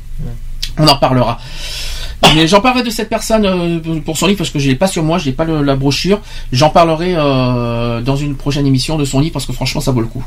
On 0.77 0.87
en 0.87 0.93
reparlera. 0.95 1.37
Mais 2.35 2.47
j'en 2.47 2.61
parlerai 2.61 2.83
de 2.83 2.89
cette 2.91 3.09
personne 3.09 3.81
pour 4.05 4.15
son 4.17 4.27
livre 4.27 4.37
parce 4.37 4.51
que 4.51 4.59
je 4.59 4.69
l'ai 4.69 4.75
pas 4.75 4.87
sur 4.87 5.03
moi, 5.03 5.17
je 5.17 5.25
n'ai 5.25 5.31
pas 5.33 5.43
le- 5.43 5.63
la 5.63 5.75
brochure. 5.75 6.21
J'en 6.53 6.69
parlerai 6.69 7.13
dans 7.15 8.15
une 8.15 8.35
prochaine 8.35 8.65
émission 8.67 8.97
de 8.97 9.03
son 9.05 9.19
livre 9.19 9.33
parce 9.33 9.45
que 9.45 9.53
franchement 9.53 9.81
ça 9.81 9.91
vaut 9.91 10.01
le 10.01 10.07
coup. 10.07 10.23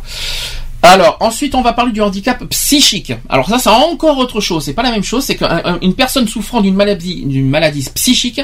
Alors 0.84 1.16
ensuite 1.20 1.54
on 1.54 1.62
va 1.62 1.72
parler 1.72 1.92
du 1.92 2.02
handicap 2.02 2.44
psychique. 2.50 3.14
Alors 3.30 3.48
ça 3.48 3.58
c'est 3.58 3.70
encore 3.70 4.18
autre 4.18 4.42
chose, 4.42 4.62
c'est 4.62 4.74
pas 4.74 4.82
la 4.82 4.90
même 4.90 5.02
chose, 5.02 5.24
c'est 5.24 5.34
qu'une 5.34 5.94
personne 5.94 6.28
souffrant 6.28 6.60
d'une 6.60 6.74
maladie 6.74 7.24
d'une 7.24 7.48
maladie 7.48 7.88
psychique 7.94 8.42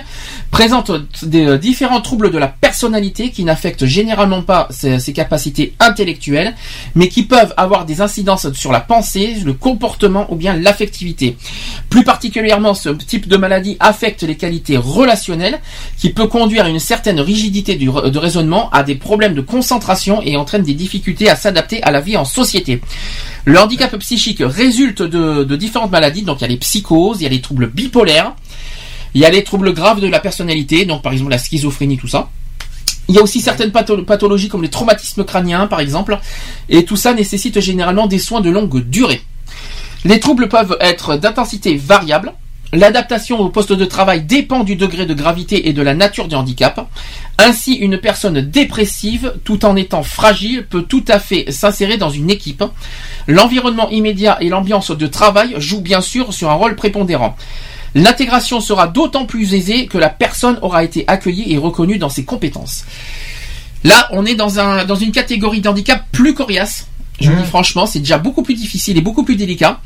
présente 0.51 0.91
des 1.23 1.47
euh, 1.47 1.59
différents 1.59 2.01
troubles 2.01 2.31
de 2.31 2.39
la 2.39 2.49
personnalité 2.49 3.31
qui 3.31 3.45
n'affectent 3.45 3.85
généralement 3.85 4.43
pas 4.43 4.69
ses, 4.71 5.12
capacités 5.12 5.75
intellectuelles, 5.81 6.55
mais 6.95 7.09
qui 7.09 7.25
peuvent 7.25 7.53
avoir 7.59 7.85
des 7.85 8.01
incidences 8.01 8.51
sur 8.53 8.73
la 8.73 8.81
pensée, 8.81 9.37
le 9.45 9.53
comportement 9.53 10.33
ou 10.33 10.37
bien 10.37 10.57
l'affectivité. 10.57 11.37
Plus 11.91 12.05
particulièrement, 12.05 12.73
ce 12.75 12.89
type 12.89 13.29
de 13.29 13.37
maladie 13.37 13.77
affecte 13.81 14.23
les 14.23 14.37
qualités 14.37 14.77
relationnelles, 14.77 15.61
qui 15.99 16.11
peut 16.11 16.27
conduire 16.27 16.65
à 16.65 16.69
une 16.69 16.79
certaine 16.79 17.21
rigidité 17.21 17.75
de 17.77 18.19
raisonnement, 18.19 18.71
à 18.71 18.83
des 18.83 18.95
problèmes 18.95 19.35
de 19.35 19.41
concentration 19.41 20.23
et 20.23 20.37
entraîne 20.37 20.62
des 20.62 20.75
difficultés 20.75 21.29
à 21.29 21.37
s'adapter 21.37 21.83
à 21.83 21.91
la 21.91 22.01
vie 22.01 22.17
en 22.17 22.25
société. 22.31 22.81
Le 23.44 23.59
handicap 23.59 23.94
psychique 23.98 24.43
résulte 24.44 25.02
de, 25.02 25.44
de 25.44 25.57
différentes 25.57 25.90
maladies, 25.90 26.23
donc 26.23 26.39
il 26.39 26.43
y 26.43 26.44
a 26.44 26.48
les 26.48 26.57
psychoses, 26.57 27.20
il 27.20 27.24
y 27.24 27.27
a 27.27 27.31
les 27.31 27.40
troubles 27.40 27.69
bipolaires, 27.69 28.35
il 29.15 29.20
y 29.20 29.24
a 29.24 29.31
les 29.31 29.43
troubles 29.44 29.74
graves 29.74 30.01
de 30.01 30.07
la 30.07 30.20
personnalité, 30.20 30.85
donc 30.85 31.02
par 31.02 31.12
exemple 31.12 31.31
la 31.31 31.39
schizophrénie, 31.39 31.98
tout 31.98 32.09
ça. 32.09 32.31
Il 33.09 33.15
y 33.16 33.19
a 33.19 33.23
aussi 33.23 33.40
certaines 33.40 33.70
patho- 33.70 34.05
pathologies 34.05 34.48
comme 34.48 34.62
les 34.62 34.70
traumatismes 34.70 35.24
crâniens, 35.24 35.66
par 35.66 35.81
exemple, 35.81 36.19
et 36.69 36.85
tout 36.85 36.97
ça 36.97 37.12
nécessite 37.12 37.61
généralement 37.61 38.07
des 38.07 38.20
soins 38.20 38.40
de 38.40 38.51
longue 38.51 38.85
durée. 38.89 39.23
Les 40.05 40.20
troubles 40.20 40.48
peuvent 40.48 40.77
être 40.81 41.16
d'intensité 41.16 41.77
variable. 41.77 42.32
L'adaptation 42.72 43.40
au 43.40 43.48
poste 43.48 43.72
de 43.72 43.84
travail 43.84 44.22
dépend 44.22 44.62
du 44.62 44.76
degré 44.76 45.05
de 45.05 45.14
gravité 45.14 45.68
et 45.68 45.72
de 45.72 45.82
la 45.82 45.94
nature 45.94 46.28
du 46.28 46.36
handicap. 46.36 46.88
Ainsi, 47.36 47.74
une 47.74 47.98
personne 47.98 48.40
dépressive, 48.40 49.34
tout 49.42 49.64
en 49.64 49.74
étant 49.74 50.05
fragile, 50.05 50.66
peut 50.66 50.82
tout 50.82 51.05
à 51.09 51.18
fait 51.18 51.51
s'insérer 51.51 51.97
dans 51.97 52.10
une 52.10 52.30
équipe. 52.30 52.62
L'environnement 53.26 53.90
immédiat 53.90 54.38
et 54.40 54.48
l'ambiance 54.48 54.92
de 54.92 55.06
travail 55.09 55.55
jouent 55.59 55.80
bien 55.80 56.01
sûr 56.01 56.32
sur 56.32 56.48
un 56.48 56.55
rôle 56.55 56.76
prépondérant. 56.76 57.36
L'intégration 57.97 58.60
sera 58.60 58.86
d'autant 58.86 59.26
plus 59.26 59.55
aisée 59.55 59.86
que 59.86 59.98
la 59.98 60.09
personne 60.09 60.59
aura 60.62 60.84
été 60.84 61.05
accueillie 61.09 61.52
et 61.52 61.59
reconnue 61.59 61.98
dans 61.98 62.09
ses 62.09 62.24
compétences. 62.24 62.84
Là, 63.82 64.09
on 64.12 64.26
est 64.26 64.34
dans, 64.34 64.60
un, 64.60 64.84
dans 64.84 64.94
une 64.94 65.10
catégorie 65.10 65.60
d'handicap 65.60 66.05
plus 66.12 66.34
coriace. 66.34 66.86
Je 67.20 67.30
vous 67.30 67.36
dis 67.36 67.44
franchement, 67.47 67.84
c'est 67.86 67.98
déjà 67.98 68.16
beaucoup 68.18 68.42
plus 68.42 68.55
difficile 68.55 68.97
et 68.97 69.01
beaucoup 69.02 69.24
plus 69.24 69.36
délicat. 69.36 69.80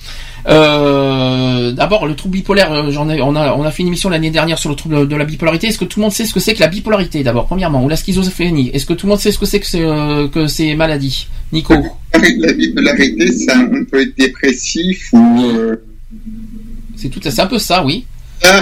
Euh, 0.46 1.72
D'abord, 1.72 2.06
le 2.06 2.14
trouble 2.14 2.34
bipolaire, 2.36 2.72
euh, 2.72 2.90
j'en 2.90 3.08
ai, 3.08 3.20
on 3.22 3.34
a, 3.34 3.54
on 3.54 3.64
a 3.64 3.70
fait 3.70 3.82
une 3.82 3.88
émission 3.88 4.08
l'année 4.08 4.30
dernière 4.30 4.58
sur 4.58 4.70
le 4.70 4.76
trouble 4.76 5.08
de 5.08 5.16
la 5.16 5.24
bipolarité. 5.24 5.66
Est-ce 5.68 5.78
que 5.78 5.84
tout 5.84 5.98
le 5.98 6.04
monde 6.04 6.12
sait 6.12 6.24
ce 6.26 6.32
que 6.34 6.40
c'est 6.40 6.54
que 6.54 6.60
la 6.60 6.68
bipolarité 6.68 7.22
d'abord, 7.24 7.46
premièrement, 7.46 7.82
ou 7.84 7.88
la 7.88 7.96
schizophrénie? 7.96 8.70
Est-ce 8.72 8.86
que 8.86 8.92
tout 8.92 9.06
le 9.06 9.10
monde 9.10 9.20
sait 9.20 9.32
ce 9.32 9.38
que 9.38 9.46
c'est 9.46 9.60
que, 9.60 9.76
euh, 10.38 10.46
ces 10.48 10.74
maladies? 10.74 11.26
Nico 11.52 11.74
La 12.12 12.52
bipolarité, 12.52 13.32
ça, 13.32 13.54
on 13.58 13.84
peut 13.84 14.02
être 14.02 14.16
dépressif 14.16 15.08
ou. 15.12 15.42
euh, 15.44 15.76
C'est 16.96 17.08
tout, 17.08 17.20
c'est 17.22 17.40
un 17.40 17.46
peu 17.46 17.58
ça, 17.58 17.84
oui. 17.84 18.04
ah, 18.42 18.60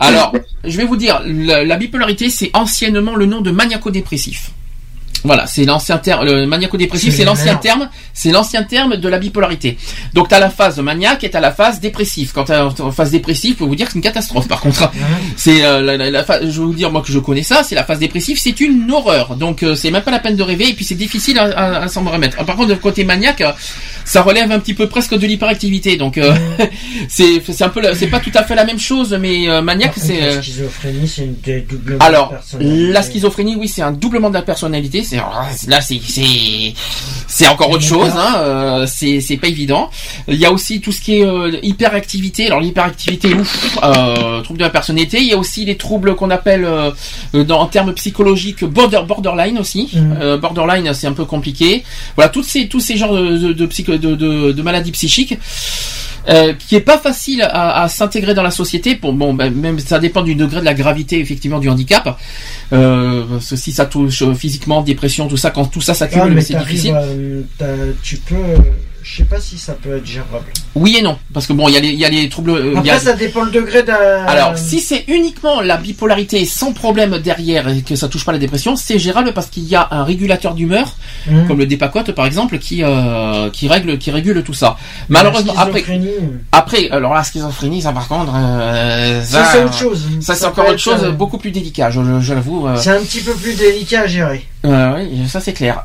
Alors, 0.00 0.34
je 0.64 0.76
vais 0.76 0.84
vous 0.84 0.96
dire, 0.96 1.22
la, 1.26 1.64
la 1.64 1.76
bipolarité, 1.76 2.30
c'est 2.30 2.50
anciennement 2.54 3.14
le 3.14 3.26
nom 3.26 3.40
de 3.40 3.50
maniaco-dépressif. 3.50 4.50
Voilà, 5.24 5.46
c'est 5.46 5.64
l'ancien 5.64 5.98
terme. 5.98 6.24
Le 6.24 6.46
maniaco-dépressif, 6.46 7.10
C'est 7.10 7.18
c'est 7.18 7.24
l'ancien 7.24 7.56
terme. 7.56 7.88
C'est 8.12 8.30
l'ancien 8.30 8.62
terme 8.62 8.96
de 8.96 9.08
la 9.08 9.18
bipolarité. 9.18 9.76
Donc, 10.14 10.28
t'as 10.28 10.38
la 10.38 10.50
phase 10.50 10.78
maniaque 10.78 11.24
et 11.24 11.30
t'as 11.30 11.40
la 11.40 11.50
phase 11.52 11.80
dépressive. 11.80 12.32
Quand 12.34 12.44
t'as 12.44 12.64
la 12.64 12.90
phase 12.92 13.10
dépressive, 13.10 13.54
je 13.54 13.58
peux 13.58 13.64
vous 13.64 13.74
dire 13.76 13.86
que 13.86 13.92
c'est 13.92 13.98
une 13.98 14.02
catastrophe. 14.04 14.46
Par 14.48 14.60
contre, 14.60 14.90
c'est 15.36 15.64
euh, 15.64 15.80
la, 15.82 15.96
la- 15.96 16.10
la 16.10 16.24
phase- 16.24 16.42
je 16.42 16.60
vais 16.60 16.66
vous 16.66 16.74
dire 16.74 16.90
moi 16.92 17.02
que 17.02 17.10
je 17.12 17.18
connais 17.18 17.42
ça. 17.42 17.62
C'est 17.64 17.74
la 17.74 17.84
phase 17.84 17.98
dépressive, 17.98 18.38
c'est 18.38 18.60
une 18.60 18.90
horreur. 18.90 19.36
Donc, 19.36 19.62
euh, 19.62 19.74
c'est 19.74 19.90
même 19.90 20.02
pas 20.02 20.10
la 20.10 20.18
peine 20.20 20.36
de 20.36 20.42
rêver 20.42 20.68
et 20.68 20.74
puis 20.74 20.84
c'est 20.84 20.94
difficile 20.94 21.38
à, 21.38 21.44
à- 21.44 21.82
à 21.84 21.88
s'en 21.88 22.04
remettre. 22.04 22.44
Par 22.44 22.54
contre, 22.56 22.68
le 22.68 22.76
côté 22.76 23.04
maniaque, 23.04 23.40
euh, 23.40 23.52
ça 24.04 24.22
relève 24.22 24.50
un 24.52 24.58
petit 24.60 24.74
peu 24.74 24.88
presque 24.88 25.14
de 25.18 25.26
l'hyperactivité. 25.26 25.96
Donc, 25.96 26.18
euh, 26.18 26.34
c'est 27.08 27.42
c'est 27.50 27.64
un 27.64 27.68
peu, 27.68 27.80
la- 27.80 27.94
c'est 27.94 28.06
pas 28.08 28.20
tout 28.20 28.30
à 28.34 28.44
fait 28.44 28.54
la 28.54 28.64
même 28.64 28.78
chose, 28.78 29.16
mais 29.20 29.48
euh, 29.48 29.62
maniaque, 29.62 29.94
c'est. 29.96 30.20
La 30.20 30.26
euh, 30.26 30.42
schizophrénie, 30.42 31.08
c'est 31.08 31.66
doubles 31.68 31.96
alors, 32.00 32.30
personnalités. 32.30 32.92
la 32.92 33.02
schizophrénie, 33.02 33.56
oui, 33.56 33.68
c'est 33.68 33.82
un 33.82 33.92
doublement 33.92 34.28
de 34.28 34.34
la 34.34 34.42
personnalité. 34.42 35.02
C'est 35.10 35.70
là, 35.70 35.80
c'est 35.80 36.00
c'est 37.28 37.46
encore 37.48 37.70
autre 37.70 37.82
chose. 37.84 38.12
Hein, 38.16 38.34
euh, 38.38 38.86
c'est 38.86 39.20
c'est 39.20 39.36
pas 39.36 39.48
évident. 39.48 39.90
Il 40.28 40.36
y 40.36 40.46
a 40.46 40.52
aussi 40.52 40.80
tout 40.80 40.92
ce 40.92 41.00
qui 41.00 41.18
est 41.18 41.24
euh, 41.24 41.58
hyperactivité. 41.62 42.46
Alors 42.46 42.60
l'hyperactivité, 42.60 43.34
ouf, 43.34 43.78
euh, 43.82 44.40
trouble 44.42 44.58
de 44.58 44.64
la 44.64 44.70
personnalité. 44.70 45.18
Il 45.20 45.28
y 45.28 45.32
a 45.32 45.36
aussi 45.38 45.64
les 45.64 45.76
troubles 45.76 46.14
qu'on 46.16 46.30
appelle, 46.30 46.64
euh, 46.64 46.90
dans, 47.32 47.60
en 47.60 47.66
termes 47.66 47.92
psychologiques, 47.94 48.64
border, 48.64 49.00
borderline 49.06 49.58
aussi. 49.58 49.90
Euh, 50.20 50.36
borderline, 50.38 50.92
c'est 50.94 51.06
un 51.06 51.12
peu 51.12 51.24
compliqué. 51.24 51.84
Voilà, 52.16 52.28
toutes 52.28 52.44
ces 52.44 52.68
tous 52.68 52.80
ces 52.80 52.96
genres 52.96 53.14
de 53.14 53.36
de, 53.38 53.52
de, 53.52 53.66
psycho- 53.66 53.98
de, 53.98 54.14
de- 54.14 54.52
de 54.52 54.62
maladies 54.62 54.92
psychiques 54.92 55.34
euh, 56.28 56.52
qui 56.54 56.74
est 56.76 56.80
pas 56.80 56.98
facile 56.98 57.42
à, 57.42 57.82
à 57.82 57.88
s'intégrer 57.88 58.34
dans 58.34 58.42
la 58.42 58.50
société. 58.50 58.96
Pour 58.96 59.12
bon, 59.12 59.34
ben, 59.34 59.52
même 59.54 59.78
ça 59.78 59.98
dépend 59.98 60.22
du 60.22 60.34
degré 60.34 60.60
de 60.60 60.64
la 60.64 60.74
gravité 60.74 61.18
effectivement 61.20 61.58
du 61.58 61.68
handicap. 61.68 62.18
Euh, 62.72 63.24
si 63.40 63.72
ça 63.72 63.86
touche 63.86 64.22
euh, 64.22 64.34
physiquement, 64.34 64.82
dépression, 64.82 65.28
tout 65.28 65.36
ça, 65.36 65.50
quand 65.50 65.66
tout 65.66 65.80
ça 65.80 65.92
Ah, 65.92 65.94
s'accumule, 65.94 66.32
mais 66.34 66.40
c'est 66.40 66.54
t'arrives, 66.54 66.68
difficile. 66.68 66.94
euh, 66.96 67.42
t'as- 67.58 67.66
tu 68.02 68.16
peux. 68.18 68.34
Je 69.08 69.18
sais 69.18 69.24
pas 69.24 69.38
si 69.40 69.56
ça 69.56 69.72
peut 69.74 69.98
être 69.98 70.04
gérable. 70.06 70.44
Oui 70.74 70.96
et 70.98 71.02
non, 71.02 71.16
parce 71.32 71.46
que 71.46 71.52
bon, 71.52 71.68
il 71.68 71.74
y 71.74 71.76
a 71.76 71.80
les, 71.80 71.90
il 71.90 71.98
y 72.00 72.04
a 72.04 72.08
les 72.08 72.28
troubles. 72.28 72.50
euh, 72.50 72.74
Après, 72.76 72.90
a- 72.90 72.98
ça 72.98 73.12
dépend 73.12 73.42
le 73.44 73.52
degré 73.52 73.84
d'un. 73.84 73.94
Alors, 74.26 74.58
si 74.58 74.80
c'est 74.80 75.04
uniquement 75.06 75.60
la 75.60 75.76
bipolarité 75.76 76.44
sans 76.44 76.72
problème 76.72 77.18
derrière 77.18 77.68
et 77.68 77.82
que 77.82 77.94
ça 77.94 78.08
touche 78.08 78.24
pas 78.24 78.32
la 78.32 78.38
dépression, 78.38 78.74
c'est 78.74 78.98
gérable 78.98 79.32
parce 79.32 79.46
qu'il 79.46 79.62
y 79.62 79.76
a 79.76 79.86
un 79.92 80.02
régulateur 80.02 80.54
d'humeur, 80.54 80.96
Hum. 81.30 81.46
comme 81.46 81.58
le 81.58 81.66
dépacote 81.66 82.10
par 82.12 82.26
exemple, 82.26 82.58
qui 82.58 82.82
euh, 82.82 83.48
qui 83.50 83.68
règle 83.68 83.96
qui 83.98 84.10
régule 84.10 84.42
tout 84.42 84.54
ça. 84.54 84.76
Malheureusement, 85.08 85.54
après 85.56 85.84
après 86.50 86.90
alors 86.90 87.14
la 87.14 87.22
schizophrénie, 87.22 87.82
ça 87.82 87.92
par 87.92 88.08
contre, 88.08 88.32
euh, 88.34 89.22
Ça, 89.22 89.44
ça, 89.44 89.52
c'est 89.52 89.64
autre 89.64 89.74
chose. 89.78 90.02
Ça, 90.20 90.34
c'est 90.34 90.40
Ça 90.40 90.48
encore 90.48 90.68
autre 90.68 90.78
chose, 90.78 91.04
euh, 91.04 91.12
beaucoup 91.12 91.38
plus 91.38 91.52
délicat, 91.52 91.90
je, 91.90 92.00
je- 92.02 92.20
je 92.20 92.34
l'avoue. 92.34 92.66
C'est 92.76 92.90
un 92.90 93.00
petit 93.02 93.20
peu 93.20 93.34
plus 93.34 93.56
délicat 93.56 94.00
à 94.02 94.06
gérer. 94.08 94.44
Oui, 94.64 95.28
ça 95.28 95.40
c'est 95.40 95.52
clair. 95.52 95.84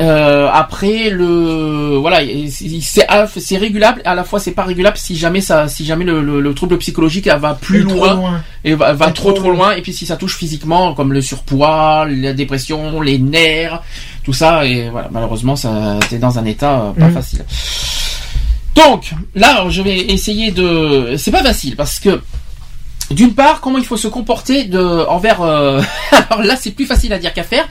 Euh, 0.00 0.48
après 0.50 1.10
le 1.10 1.96
voilà 2.00 2.20
c'est 2.50 3.06
c'est 3.38 3.56
régulable 3.58 4.00
à 4.06 4.14
la 4.14 4.24
fois 4.24 4.40
c'est 4.40 4.52
pas 4.52 4.64
régulable 4.64 4.96
si 4.96 5.14
jamais 5.14 5.42
ça 5.42 5.68
si 5.68 5.84
jamais 5.84 6.06
le, 6.06 6.22
le- 6.22 6.40
le 6.40 6.54
trouble 6.54 6.78
psychologique 6.78 7.26
va 7.28 7.52
plus 7.52 7.82
loin, 7.82 8.14
loin. 8.14 8.42
et 8.64 8.74
va, 8.74 8.94
va 8.94 9.10
trop 9.10 9.32
trop 9.32 9.50
loin 9.50 9.72
et 9.72 9.82
puis 9.82 9.92
si 9.92 10.06
ça 10.06 10.16
touche 10.16 10.38
physiquement 10.38 10.94
comme 10.94 11.12
le 11.12 11.20
surpoids 11.20 12.06
la 12.08 12.32
dépression 12.32 13.02
les 13.02 13.18
nerfs 13.18 13.82
tout 14.24 14.32
ça 14.32 14.64
et 14.64 14.88
voilà 14.88 15.08
malheureusement 15.12 15.54
ça 15.54 15.98
c'est 16.08 16.18
dans 16.18 16.38
un 16.38 16.46
état 16.46 16.80
euh, 16.80 16.92
pas 16.92 17.08
Mhm. 17.08 17.12
facile 17.12 17.44
donc 18.74 19.10
là 19.34 19.66
je 19.68 19.82
vais 19.82 19.98
essayer 19.98 20.50
de 20.50 21.14
c'est 21.18 21.30
pas 21.30 21.42
facile 21.42 21.76
parce 21.76 22.00
que 22.00 22.22
d'une 23.10 23.34
part, 23.34 23.60
comment 23.60 23.78
il 23.78 23.84
faut 23.84 23.96
se 23.96 24.08
comporter 24.08 24.64
de, 24.64 25.04
envers. 25.08 25.42
euh, 25.42 25.82
alors 26.30 26.42
là, 26.42 26.56
c'est 26.56 26.70
plus 26.70 26.86
facile 26.86 27.12
à 27.12 27.18
dire 27.18 27.32
qu'à 27.32 27.42
faire. 27.42 27.68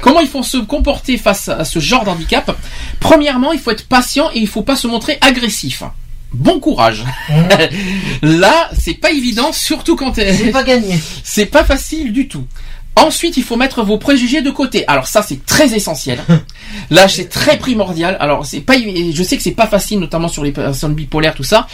Comment 0.00 0.20
il 0.20 0.28
faut 0.28 0.42
se 0.42 0.58
comporter 0.58 1.16
face 1.16 1.48
à 1.48 1.64
ce 1.64 1.78
genre 1.78 2.04
d'handicap? 2.04 2.56
Premièrement, 2.98 3.52
il 3.52 3.60
faut 3.60 3.70
être 3.70 3.86
patient 3.86 4.30
et 4.34 4.38
il 4.38 4.48
faut 4.48 4.62
pas 4.62 4.76
se 4.76 4.86
montrer 4.86 5.18
agressif. 5.20 5.82
Bon 6.32 6.60
courage. 6.60 7.04
là, 8.22 8.70
c'est 8.78 8.94
pas 8.94 9.10
évident, 9.10 9.52
surtout 9.52 9.96
quand 9.96 10.14
C'est 10.14 10.52
pas 10.52 10.62
gagné. 10.62 10.98
c'est 11.24 11.46
pas 11.46 11.64
facile 11.64 12.12
du 12.12 12.28
tout. 12.28 12.46
Ensuite, 12.96 13.36
il 13.38 13.44
faut 13.44 13.56
mettre 13.56 13.82
vos 13.82 13.96
préjugés 13.98 14.42
de 14.42 14.50
côté. 14.50 14.84
Alors 14.86 15.06
ça, 15.06 15.22
c'est 15.22 15.44
très 15.46 15.74
essentiel. 15.74 16.18
Là, 16.90 17.08
c'est 17.08 17.28
très 17.28 17.56
primordial. 17.56 18.16
Alors, 18.20 18.44
c'est 18.44 18.60
pas, 18.60 18.74
je 18.78 19.22
sais 19.22 19.36
que 19.36 19.42
c'est 19.42 19.52
pas 19.52 19.66
facile, 19.66 20.00
notamment 20.00 20.28
sur 20.28 20.44
les 20.44 20.52
personnes 20.52 20.94
bipolaires, 20.94 21.34
tout 21.34 21.42
ça. 21.44 21.66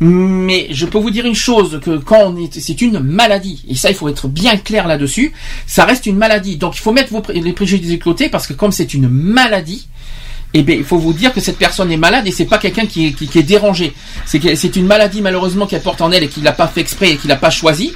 Mais 0.00 0.66
je 0.70 0.84
peux 0.86 0.98
vous 0.98 1.10
dire 1.10 1.24
une 1.26 1.34
chose 1.34 1.80
que 1.82 1.96
quand 1.96 2.24
on 2.26 2.36
est, 2.36 2.60
c'est 2.60 2.82
une 2.82 2.98
maladie. 3.00 3.64
Et 3.68 3.74
ça, 3.76 3.88
il 3.88 3.96
faut 3.96 4.08
être 4.08 4.28
bien 4.28 4.56
clair 4.56 4.86
là-dessus. 4.86 5.32
Ça 5.66 5.84
reste 5.84 6.06
une 6.06 6.16
maladie. 6.16 6.56
Donc, 6.56 6.76
il 6.76 6.80
faut 6.80 6.92
mettre 6.92 7.12
vos, 7.12 7.22
les 7.32 7.52
préjugés 7.52 7.96
de 7.96 8.02
côté 8.02 8.28
parce 8.28 8.46
que 8.46 8.52
comme 8.52 8.72
c'est 8.72 8.92
une 8.94 9.08
maladie, 9.08 9.86
eh 10.56 10.62
bien, 10.62 10.76
il 10.76 10.84
faut 10.84 10.98
vous 10.98 11.12
dire 11.12 11.32
que 11.32 11.40
cette 11.40 11.58
personne 11.58 11.90
est 11.90 11.96
malade 11.96 12.26
et 12.28 12.30
c'est 12.30 12.44
pas 12.44 12.58
quelqu'un 12.58 12.86
qui, 12.86 13.06
est- 13.06 13.12
qui, 13.12 13.26
qui 13.26 13.38
est 13.40 13.42
dérangé. 13.42 13.92
C'est 14.26 14.76
une 14.76 14.86
maladie 14.86 15.20
malheureusement 15.20 15.66
qu'elle 15.66 15.82
porte 15.82 16.00
en 16.00 16.12
elle 16.12 16.22
et 16.24 16.28
qu'il 16.28 16.44
n'a 16.44 16.52
pas 16.52 16.68
fait 16.68 16.80
exprès 16.80 17.10
et 17.12 17.16
qu'il 17.16 17.28
n'a 17.28 17.36
pas 17.36 17.50
choisi. 17.50 17.92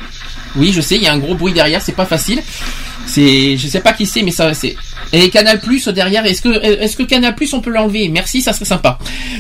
Oui, 0.57 0.73
je 0.73 0.81
sais, 0.81 0.97
il 0.97 1.03
y 1.03 1.07
a 1.07 1.13
un 1.13 1.19
gros 1.19 1.35
bruit 1.35 1.53
derrière, 1.53 1.83
c'est 1.83 1.93
pas 1.93 2.07
facile. 2.07 2.43
C'est, 3.07 3.57
je 3.57 3.67
sais 3.69 3.81
pas 3.81 3.93
qui 3.93 4.05
c'est, 4.07 4.23
mais 4.23 4.31
ça, 4.31 4.53
c'est. 4.55 4.77
Et 5.13 5.31
Canal 5.31 5.61
Plus 5.61 5.89
derrière, 5.89 6.27
est-ce 6.27 6.43
que, 6.43 6.49
est-ce 6.63 6.97
que 6.97 7.03
Canal 7.03 7.35
Plus 7.35 7.55
on 7.55 7.61
peut 7.61 7.71
l'enlever? 7.71 8.09
Merci, 8.09 8.43
ça 8.43 8.53
serait 8.53 8.67
sympa. 8.67 8.99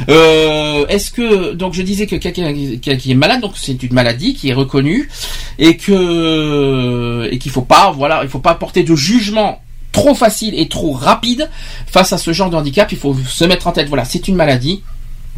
Euh, 0.08 0.86
est-ce 0.88 1.10
que, 1.10 1.52
donc 1.52 1.74
je 1.74 1.82
disais 1.82 2.06
que 2.06 2.16
quelqu'un 2.16 2.54
qui 2.54 2.78
qui 2.80 3.10
est 3.10 3.14
malade, 3.14 3.42
donc 3.42 3.52
c'est 3.56 3.82
une 3.82 3.92
maladie 3.92 4.34
qui 4.34 4.48
est 4.48 4.54
reconnue 4.54 5.10
et 5.58 5.76
que, 5.76 7.28
et 7.30 7.38
qu'il 7.38 7.52
faut 7.52 7.62
pas, 7.62 7.92
voilà, 7.94 8.20
il 8.22 8.30
faut 8.30 8.38
pas 8.38 8.54
porter 8.54 8.82
de 8.84 8.94
jugement 8.94 9.60
trop 9.92 10.14
facile 10.14 10.58
et 10.58 10.68
trop 10.68 10.92
rapide 10.92 11.50
face 11.86 12.12
à 12.12 12.18
ce 12.18 12.32
genre 12.32 12.48
de 12.48 12.56
handicap. 12.56 12.90
Il 12.90 12.98
faut 12.98 13.14
se 13.28 13.44
mettre 13.44 13.66
en 13.66 13.72
tête, 13.72 13.88
voilà, 13.88 14.06
c'est 14.06 14.28
une 14.28 14.36
maladie. 14.36 14.82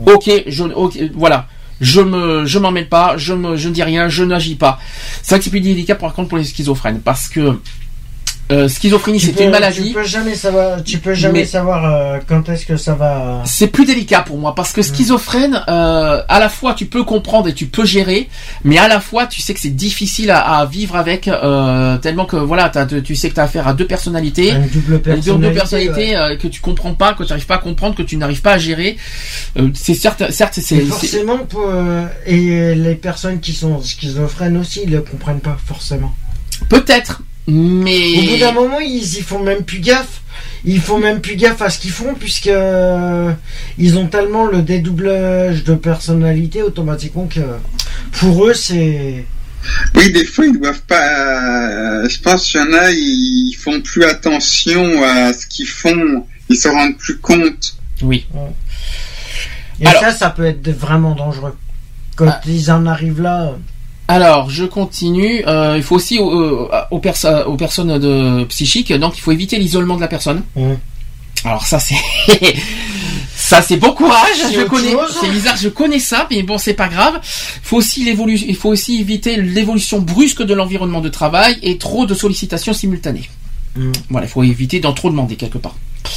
Ok, 0.07 0.31
je, 0.47 0.63
ok, 0.65 0.97
voilà. 1.15 1.49
Je 1.81 2.01
me, 2.01 2.45
je 2.45 2.59
m'en 2.59 2.71
mêle 2.71 2.89
pas, 2.89 3.17
je 3.17 3.33
me, 3.33 3.57
je 3.57 3.69
ne 3.69 3.75
dis 3.75 3.83
rien, 3.83 4.09
je 4.09 4.23
n'agis 4.23 4.57
pas. 4.57 4.79
C'est 5.23 5.31
vrai 5.31 5.39
que 5.39 5.45
c'est 5.45 5.51
plus 5.51 5.61
délicat 5.61 5.95
par 5.95 6.13
contre 6.13 6.29
pour 6.29 6.39
les 6.39 6.45
schizophrènes 6.45 7.01
parce 7.01 7.29
que 7.29 7.59
euh, 8.51 8.69
schizophrénie 8.69 9.21
c'est 9.21 9.39
une 9.45 9.51
maladie. 9.51 9.89
Tu 9.89 9.95
peux 9.95 10.05
jamais 10.05 10.35
savoir. 10.35 10.83
Tu 10.83 10.99
peux 10.99 11.15
jamais 11.15 11.41
Mais- 11.41 11.45
savoir 11.45 11.85
euh, 11.85 12.19
quand 12.27 12.49
est-ce 12.49 12.67
que 12.67 12.77
ça 12.77 12.95
va. 12.95 13.43
C'est 13.45 13.69
plus 13.69 13.85
délicat 13.85 14.23
pour 14.23 14.39
moi 14.39 14.55
parce 14.55 14.73
que 14.73 14.83
schizophrène, 14.83 15.63
euh, 15.69 16.23
à 16.29 16.41
la 16.41 16.49
fois 16.49 16.75
tu 16.75 16.87
peux 16.87 17.05
comprendre 17.05 17.49
et 17.49 17.55
tu 17.55 17.67
peux 17.67 17.85
gérer, 17.85 18.29
mais 18.65 18.79
à 18.79 18.89
la 18.89 19.01
fois 19.01 19.27
tu 19.27 19.41
sais 19.41 19.55
que 19.55 19.61
c'est 19.61 19.69
difficile 19.77 20.31
à, 20.31 20.41
à 20.41 20.67
vivre 20.67 20.97
avec 20.97 21.29
euh, 21.29 21.97
tellement 21.99 22.25
que 22.27 22.37
voilà, 22.37 22.71
tu 23.05 23.17
sais 23.17 23.29
que 23.29 23.35
tu 23.35 23.41
as 23.41 23.45
affaire 23.45 23.69
à 23.69 23.75
deux 23.75 23.87
personnalités. 23.87 24.51
Une 24.51 24.67
double 24.69 25.01
personnalité. 25.01 25.49
deux 25.49 25.55
personnalités 25.55 26.11
ouais. 26.11 26.17
euh, 26.17 26.37
que 26.37 26.49
tu 26.49 26.61
comprends 26.61 26.95
pas, 26.95 27.15
que 27.15 27.23
tu 27.23 27.29
n'arrives 27.31 27.47
pas 27.47 27.57
à 27.57 27.59
comprendre, 27.59 27.95
que 27.95 28.03
tu 28.03 28.17
n'arrives 28.17 28.43
pas 28.43 28.53
à 28.55 28.59
gérer. 28.59 28.97
Euh, 29.59 29.69
c'est 29.75 29.95
certes, 29.95 30.31
certes, 30.31 30.59
c'est 30.61 30.81
forcément, 30.81 31.39
pour, 31.39 31.65
euh, 31.67 32.05
et 32.27 32.75
les 32.75 32.95
personnes 32.95 33.41
qui 33.41 33.53
sont 33.53 33.81
schizophrènes 33.83 34.57
aussi, 34.57 34.81
ils 34.85 34.91
le 34.91 35.01
comprennent 35.03 35.41
pas 35.41 35.57
forcément. 35.65 36.15
peut-être, 36.69 37.23
mais 37.51 38.19
Au 38.19 38.31
bout 38.31 38.37
d'un 38.39 38.53
moment, 38.53 38.81
ils 38.81 39.19
y 39.19 39.23
font 39.23 39.43
même 39.43 39.63
plus 39.65 39.81
gaffe. 39.81 40.21
Ils 40.65 40.81
font 40.81 40.99
même 40.99 41.21
plus 41.21 41.37
gaffe 41.37 41.63
à 41.63 41.71
ce 41.71 41.79
qu'ils 41.79 41.91
font 41.91 42.15
puisque 42.15 42.47
euh, 42.47 43.33
ils 43.79 43.97
ont 43.99 44.07
tellement 44.07 44.45
le 44.47 44.63
dédoublage 44.63 45.65
de 45.65 45.75
personnalité 45.75 46.63
automatiquement 46.63 47.27
que 47.27 47.41
pour 48.13 48.47
eux 48.47 48.55
c'est. 48.55 49.25
Oui, 49.95 50.11
des 50.13 50.25
fois, 50.25 50.47
ils 50.47 50.59
doivent 50.59 50.83
pas. 50.83 51.07
euh, 52.05 52.09
je 52.09 52.19
pense 52.21 52.47
qu'il 52.51 52.61
y 52.61 52.63
en 52.65 52.73
a, 52.73 52.91
ils 52.91 53.55
font 53.59 53.81
plus 53.83 54.05
attention 54.05 55.03
à 55.03 55.33
ce 55.35 55.47
qu'ils 55.47 55.67
font. 55.67 56.27
Ils 56.49 56.57
se 56.57 56.69
rendent 56.69 56.97
plus 56.97 57.19
compte. 57.19 57.77
Oui. 58.03 58.27
Et 59.81 59.87
Alors- 59.87 60.01
ça, 60.03 60.13
ça 60.13 60.31
peut 60.31 60.45
être 60.47 60.69
vraiment 60.71 61.15
dangereux. 61.15 61.57
Quand 62.17 62.29
Ah. 62.29 62.41
ils 62.47 62.71
en 62.71 62.87
arrivent 62.87 63.21
là, 63.23 63.53
Alors, 64.11 64.51
je 64.51 64.65
continue. 64.65 65.43
Euh, 65.47 65.75
il 65.77 65.83
faut 65.83 65.95
aussi 65.97 66.19
euh, 66.19 66.67
aux, 66.91 66.99
perso- 66.99 67.45
aux 67.47 67.57
personnes 67.57 67.99
de 67.99 68.45
psychiques, 68.45 68.93
donc 68.93 69.17
il 69.17 69.21
faut 69.21 69.33
éviter 69.33 69.57
l'isolement 69.59 69.97
de 69.97 70.01
la 70.01 70.09
personne. 70.09 70.43
Mhm. 70.57 70.77
Alors 71.45 71.65
ça 71.65 71.79
c'est 71.79 71.95
ça 73.37 73.63
c'est 73.63 73.77
bon 73.77 73.93
courage. 73.93 74.37
C'est 74.37 74.53
Je 74.53 74.63
connais. 74.63 74.95
C'est 75.21 75.31
bizarre, 75.31 75.57
je 75.57 75.69
connais 75.69 75.99
ça, 76.01 76.27
mais 76.31 76.43
bon 76.43 76.59
c'est 76.59 76.75
pas 76.75 76.89
grave. 76.89 77.15
Il 77.23 77.61
faut 77.63 77.77
aussi 77.79 78.05
l'évolution. 78.05 78.47
Il 78.51 78.57
faut 78.57 78.69
aussi 78.71 79.01
éviter 79.01 79.37
l'évolution 79.37 80.01
brusque 80.01 80.43
de 80.43 80.53
l'environnement 80.55 81.01
de 81.01 81.09
travail 81.09 81.57
et 81.63 81.79
trop 81.79 82.05
de 82.05 82.15
sollicitations 82.15 82.73
simultanées. 82.75 83.31
Mhm. 83.77 83.93
Voilà, 84.11 84.27
il 84.27 84.31
faut 84.31 84.43
éviter 84.43 84.81
d'en 84.81 84.93
trop 84.93 85.09
demander 85.09 85.37
quelque 85.37 85.59
part. 85.59 85.77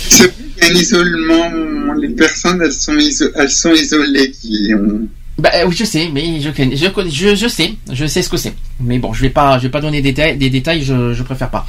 C'est 0.10 0.34
un 0.64 0.74
isolement. 0.74 1.94
Les 2.02 2.10
personnes, 2.10 2.62
elles 2.66 2.74
sont, 2.74 2.96
iso- 2.98 3.32
elles 3.36 3.52
sont 3.52 3.72
isolées. 3.72 4.32
Qui 4.32 4.74
ont... 4.74 5.08
Bah 5.40 5.50
euh, 5.56 5.66
oui, 5.68 5.76
je 5.76 5.84
sais, 5.84 6.10
mais 6.14 6.40
je 6.42 6.50
connais, 6.52 6.76
je 6.76 6.88
connais, 6.88 7.10
je, 7.10 7.36
je 7.36 7.48
sais, 7.48 7.74
je 7.92 8.06
sais 8.06 8.22
ce 8.22 8.30
que 8.30 8.38
c'est. 8.38 8.54
Mais 8.80 9.00
bon, 9.00 9.14
je 9.14 9.22
vais 9.22 9.30
pas, 9.32 9.58
je 9.58 9.64
vais 9.64 9.70
pas 9.70 9.82
donner 9.82 10.02
des 10.02 10.12
détails, 10.14 10.38
des 10.38 10.50
détails, 10.50 10.84
je, 10.84 11.14
je 11.14 11.24
préfère 11.24 11.50
pas. 11.50 11.66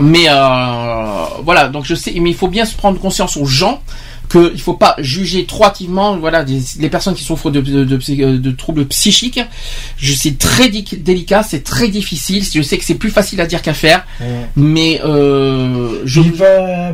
Mais 0.00 0.26
euh, 0.28 1.24
voilà, 1.44 1.68
donc 1.68 1.84
je 1.84 1.94
sais, 1.94 2.12
mais 2.20 2.30
il 2.30 2.36
faut 2.36 2.48
bien 2.48 2.64
se 2.64 2.74
prendre 2.74 2.98
conscience 3.00 3.36
aux 3.36 3.46
gens 3.46 3.82
que 4.28 4.50
il 4.52 4.60
faut 4.60 4.74
pas 4.74 4.96
juger 4.98 5.46
trop 5.46 5.64
hâtivement, 5.64 6.16
voilà, 6.18 6.42
des- 6.42 6.60
les 6.80 6.90
personnes 6.90 7.14
qui 7.14 7.22
souffrent 7.22 7.50
de, 7.50 7.60
de, 7.60 7.84
de 7.84 7.98
euh, 8.22 8.38
de 8.38 8.50
troubles 8.50 8.84
psychiques. 8.86 9.40
Je 9.98 10.12
c'est 10.14 10.36
très 10.36 10.68
délicat, 10.68 11.42
c'est 11.44 11.62
très 11.62 11.88
difficile. 11.88 12.42
Je 12.44 12.60
sais 12.60 12.76
que 12.76 12.84
c'est 12.84 12.96
plus 12.96 13.10
facile 13.10 13.40
à 13.40 13.46
dire 13.46 13.62
qu'à 13.62 13.72
faire, 13.74 14.04
mais 14.56 15.00
euh, 15.04 16.00
je, 16.04 16.20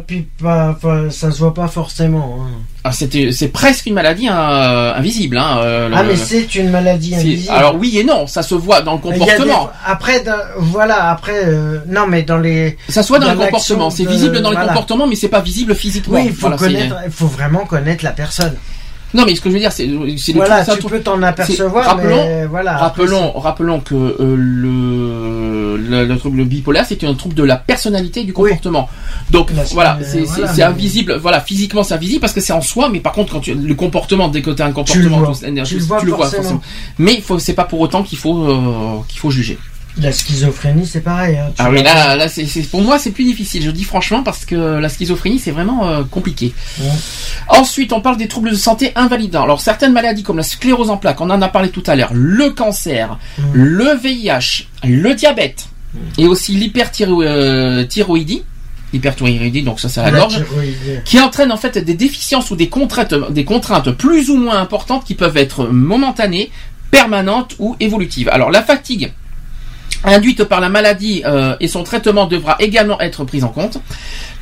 puis 0.06 0.26
pas- 0.40 0.76
ça 1.10 1.30
se 1.30 1.38
voit 1.38 1.54
pas 1.54 1.68
forcément. 1.68 2.40
hein. 2.42 2.50
Ah, 2.84 2.90
c'est 2.92 3.48
presque 3.52 3.86
une 3.86 3.94
maladie 3.94 4.26
hein, 4.28 4.94
invisible. 4.96 5.38
Hein, 5.38 5.59
euh, 5.59 5.90
Ah, 5.94 6.02
le- 6.02 6.09
mais 6.10 6.16
c'est 6.16 6.54
une 6.56 6.70
maladie 6.70 7.14
invisible. 7.14 7.52
alors 7.54 7.76
oui 7.76 7.96
et 7.98 8.04
non, 8.04 8.26
ça 8.26 8.42
se 8.42 8.54
voit 8.54 8.80
dans 8.82 8.94
le 8.94 8.98
des- 9.12 9.18
comportement. 9.18 9.70
Après, 9.86 10.22
dans- 10.24 10.32
voilà, 10.59 11.10
après, 11.10 11.44
euh, 11.46 11.78
non, 11.88 12.06
mais 12.09 12.22
dans 12.22 12.38
les. 12.38 12.76
Ça 12.88 13.02
soit 13.02 13.18
dans, 13.18 13.26
Dans 13.26 13.34
le 13.34 13.38
comportement, 13.40 13.90
c'est 13.90 14.04
visible 14.04 14.40
dans 14.40 14.50
le 14.50 14.56
comportement, 14.56 15.06
mais 15.06 15.14
c'est 15.16 15.28
pas 15.28 15.40
visible 15.40 15.74
physiquement. 15.74 16.14
Oui, 16.16 16.22
il 16.26 16.32
faut 16.34 16.40
Voilà, 16.48 16.59
c'est- 16.59 16.64
connaître, 16.64 16.96
il 17.06 17.12
faut 17.12 17.26
vraiment 17.28 17.64
connaître 17.66 18.04
la 18.04 18.10
personne. 18.12 18.54
Non, 19.14 19.24
mais 19.26 19.34
ce 19.34 19.40
que 19.40 19.48
je 19.51 19.55
veux 19.55 19.60
dire, 19.60 19.72
c'est, 19.72 19.89
c'est 20.16 20.32
Voilà, 20.32 20.64
truc- 20.64 20.80
tu 20.80 20.86
peux 20.89 21.01
t'en 21.01 21.22
apercevoir, 21.22 21.84
rappelons, 21.84 22.16
mais 22.16 22.47
voilà. 22.47 22.72
après, 22.82 23.02
rappelons, 23.02 23.32
rappelons 23.32 23.80
que 23.80 23.94
euh, 23.94 24.36
le, 24.36 25.76
le, 25.76 26.05
le 26.06 26.18
trouble 26.18 26.44
bipolaire, 26.44 26.84
c'est 26.89 27.02
un 27.05 27.14
trouble 27.14 27.34
de 27.34 27.43
la 27.43 27.56
personnalité 27.56 28.20
et 28.20 28.24
du 28.24 28.32
comportement. 28.32 28.89
Donc 29.30 29.51
Là, 29.52 29.62
voilà, 29.72 29.98
c'est, 30.02 30.20
voilà, 30.20 30.52
mais- 30.56 30.62
invisible. 30.62 31.16
Voilà, 31.20 31.40
physiquement 31.40 31.82
c'est 31.82 31.94
invisible 31.94 32.20
parce 32.20 32.32
que 32.32 32.40
c'est 32.40 32.52
en 32.52 32.60
soi, 32.62 32.89
mais 32.90 33.01
par 33.01 33.12
contre 33.12 33.32
quand 33.34 33.40
tu, 33.40 33.55
le 33.55 33.74
comportement, 33.74 34.28
dès 34.28 34.43
que 34.43 34.51
tu 34.51 34.62
as 34.62 34.66
un 34.66 34.68
Tu 34.68 34.98
le 35.02 35.09
comportement, 35.10 35.18
vois. 35.18 35.34
tout- 35.34 35.44
Tu 36.01 36.06
le 36.06 36.12
vois 36.12 36.26
forcément. 36.40 36.60
Mais 36.98 37.14
il 37.14 37.22
faut, 37.22 37.39
c'est 37.39 37.55
pas 37.55 37.64
pour 37.64 37.80
autant 37.80 38.02
qu'il 38.02 38.18
faut 38.18 38.48
euh, 38.48 38.98
qu'il 39.09 39.18
faut 39.20 39.30
juger. 39.30 39.59
La 40.01 40.10
schizophrénie, 40.10 40.86
c'est 40.86 41.02
pareil. 41.02 41.36
hein, 41.36 41.52
Ah 41.59 41.70
là, 41.70 42.16
là 42.16 42.28
c'est, 42.28 42.47
pour 42.70 42.81
moi 42.81 42.98
c'est 42.98 43.10
plus 43.10 43.24
difficile. 43.24 43.62
Je 43.62 43.70
dis 43.70 43.85
franchement 43.85 44.23
parce 44.23 44.44
que 44.47 44.55
la 44.55 44.89
schizophrénie 44.89 45.39
c'est 45.39 45.51
vraiment 45.51 45.86
euh, 45.86 46.02
compliqué. 46.05 46.55
Ouais. 46.81 46.86
Ensuite, 47.48 47.93
on 47.93 48.01
parle 48.01 48.16
des 48.16 48.27
troubles 48.28 48.51
de 48.51 48.55
santé 48.56 48.93
invalidants. 48.94 49.43
Alors 49.43 49.60
certaines 49.60 49.93
maladies 49.93 50.23
comme 50.23 50.39
la 50.39 50.43
sclérose 50.43 50.89
en 50.89 50.97
plaques, 50.97 51.20
on 51.20 51.28
en 51.31 51.43
a 51.43 51.48
parlé 51.48 51.69
tout 51.69 51.82
à 51.86 51.94
l'heure, 51.97 52.10
le 52.14 52.51
cancer, 52.51 53.19
Mm. 53.39 53.43
le 53.52 53.94
VIH, 53.97 54.66
le 54.85 55.14
diabète 55.14 55.66
et 56.16 56.27
aussi 56.27 56.52
l'hyperthyroïdie, 56.55 58.44
hyperthyroïdie 58.93 59.62
donc 59.62 59.81
ça 59.81 59.89
c'est 59.89 60.01
la 60.02 60.10
La 60.10 60.19
gorge, 60.20 60.43
qui 61.05 61.20
entraîne 61.20 61.52
en 61.52 61.56
fait 61.56 61.78
des 61.78 61.94
déficiences 61.94 62.51
ou 62.51 62.56
des 62.56 62.69
contraintes, 62.69 63.14
des 63.31 63.44
contraintes 63.44 63.90
plus 63.93 64.31
ou 64.31 64.36
moins 64.36 64.59
importantes 64.60 65.05
qui 65.05 65.14
peuvent 65.14 65.36
être 65.36 65.66
momentanées, 65.66 66.51
permanentes 66.90 67.55
ou 67.59 67.77
évolutives. 67.81 68.28
Alors 68.31 68.51
la 68.51 68.62
fatigue 68.62 69.12
induite 70.04 70.44
par 70.44 70.60
la 70.60 70.68
maladie 70.68 71.22
euh, 71.24 71.56
et 71.60 71.68
son 71.68 71.84
traitement 71.84 72.26
devra 72.26 72.56
également 72.60 73.00
être 73.00 73.24
pris 73.24 73.42
en 73.42 73.48
compte. 73.48 73.78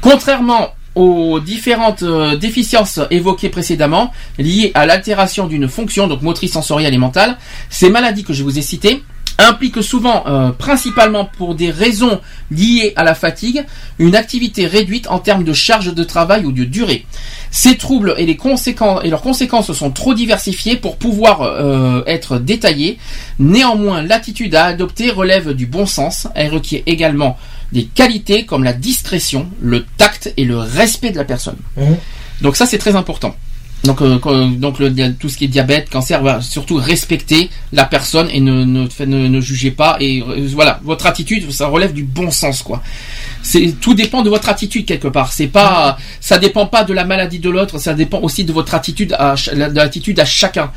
Contrairement 0.01 0.75
aux 0.95 1.39
différentes 1.39 2.03
euh, 2.03 2.37
déficiences 2.37 3.01
évoquées 3.11 3.49
précédemment, 3.49 4.13
liées 4.39 4.73
à 4.75 4.87
l'altération 4.87 5.47
d'une 5.47 5.69
fonction, 5.69 6.09
donc 6.09 6.23
motrice, 6.23 6.53
sensorielle 6.53 6.95
et 6.95 6.99
mentale, 6.99 7.37
ces 7.69 7.91
maladies 7.91 8.25
que 8.25 8.33
je 8.33 8.43
vous 8.43 8.59
ai 8.59 8.63
citées 8.63 9.03
impliquent 9.39 9.83
souvent, 9.83 10.25
euh, 10.27 10.51
principalement 10.51 11.25
pour 11.25 11.55
des 11.55 11.71
raisons 11.71 12.21
liées 12.51 12.93
à 12.97 13.05
la 13.05 13.15
fatigue, 13.15 13.65
une 13.99 14.17
activité 14.17 14.67
réduite 14.67 15.09
en 15.09 15.19
termes 15.19 15.45
de 15.45 15.53
charge 15.53 15.95
de 15.95 16.05
travail 16.05 16.45
ou 16.45 16.53
de 16.53 16.65
durée. 16.65 17.07
Ces 17.51 17.77
troubles 17.77 18.15
et, 18.19 18.27
les 18.27 18.37
conséquences, 18.37 19.01
et 19.05 19.11
leurs 19.11 19.23
conséquences 19.23 19.73
sont 19.73 19.91
trop 19.91 20.15
diversifiées 20.15 20.77
pour 20.77 20.97
pouvoir 20.97 21.43
euh, 21.43 22.03
être 22.07 22.39
détaillées. 22.39 22.99
Néanmoins, 23.39 24.03
l'attitude 24.03 24.55
à 24.55 24.67
adopter 24.67 25.11
relève 25.11 25.53
du 25.53 25.67
bon 25.67 25.87
sens. 25.87 26.29
Elle 26.35 26.53
requiert 26.53 26.83
également 26.87 27.39
des 27.73 27.85
qualités 27.85 28.47
comme 28.47 28.65
la 28.65 28.73
discrétion, 28.73 29.49
le 29.61 29.85
tact 29.97 30.33
et 30.37 30.45
le 30.45 30.59
respect 30.59 31.11
de 31.11 31.17
la 31.17 31.25
personne. 31.25 31.57
Mhm. 31.77 31.97
Donc 32.41 32.57
ça, 32.57 32.67
c'est 32.67 32.79
très 32.79 32.97
important. 32.97 33.35
Donc, 33.85 34.03
euh, 34.03 34.19
donc 34.51 34.77
tout 35.19 35.29
ce 35.29 35.39
qui 35.39 35.45
est 35.45 35.49
diabète, 35.49 35.89
cancer, 35.89 36.23
va 36.23 36.41
surtout 36.41 36.77
respecter 36.77 37.49
la 37.73 37.85
personne 37.85 38.29
et 38.31 38.41
ne, 38.41 38.65
ne, 38.65 38.87
ne, 39.07 39.41
jugez 39.41 39.71
pas. 39.71 39.97
Et 40.01 40.23
euh, 40.23 40.47
voilà, 40.53 40.81
votre 40.85 41.07
attitude, 41.07 41.51
ça 41.51 41.67
relève 41.67 41.93
du 41.93 42.05
bon 42.05 42.31
sens, 42.31 42.63
quoi. 42.63 42.83
C'est 43.43 43.75
tout 43.81 43.95
dépend 43.95 44.23
de 44.23 44.29
votre 44.29 44.51
attitude 44.51 44.85
quelque 44.85 45.09
part. 45.09 45.33
C'est 45.33 45.47
pas, 45.47 45.97
ça 46.21 46.39
dépend 46.39 46.67
pas 46.67 46.85
de 46.85 46.93
la 46.93 47.05
maladie 47.05 47.39
de 47.39 47.49
l'autre, 47.49 47.79
ça 47.79 47.95
dépend 47.95 48.21
aussi 48.21 48.45
de 48.45 48.53
votre 48.53 48.75
attitude 48.75 49.15
à, 49.19 49.35
de 49.35 49.77
l'attitude 49.77 50.21
à 50.21 50.27
chacun. 50.27 50.71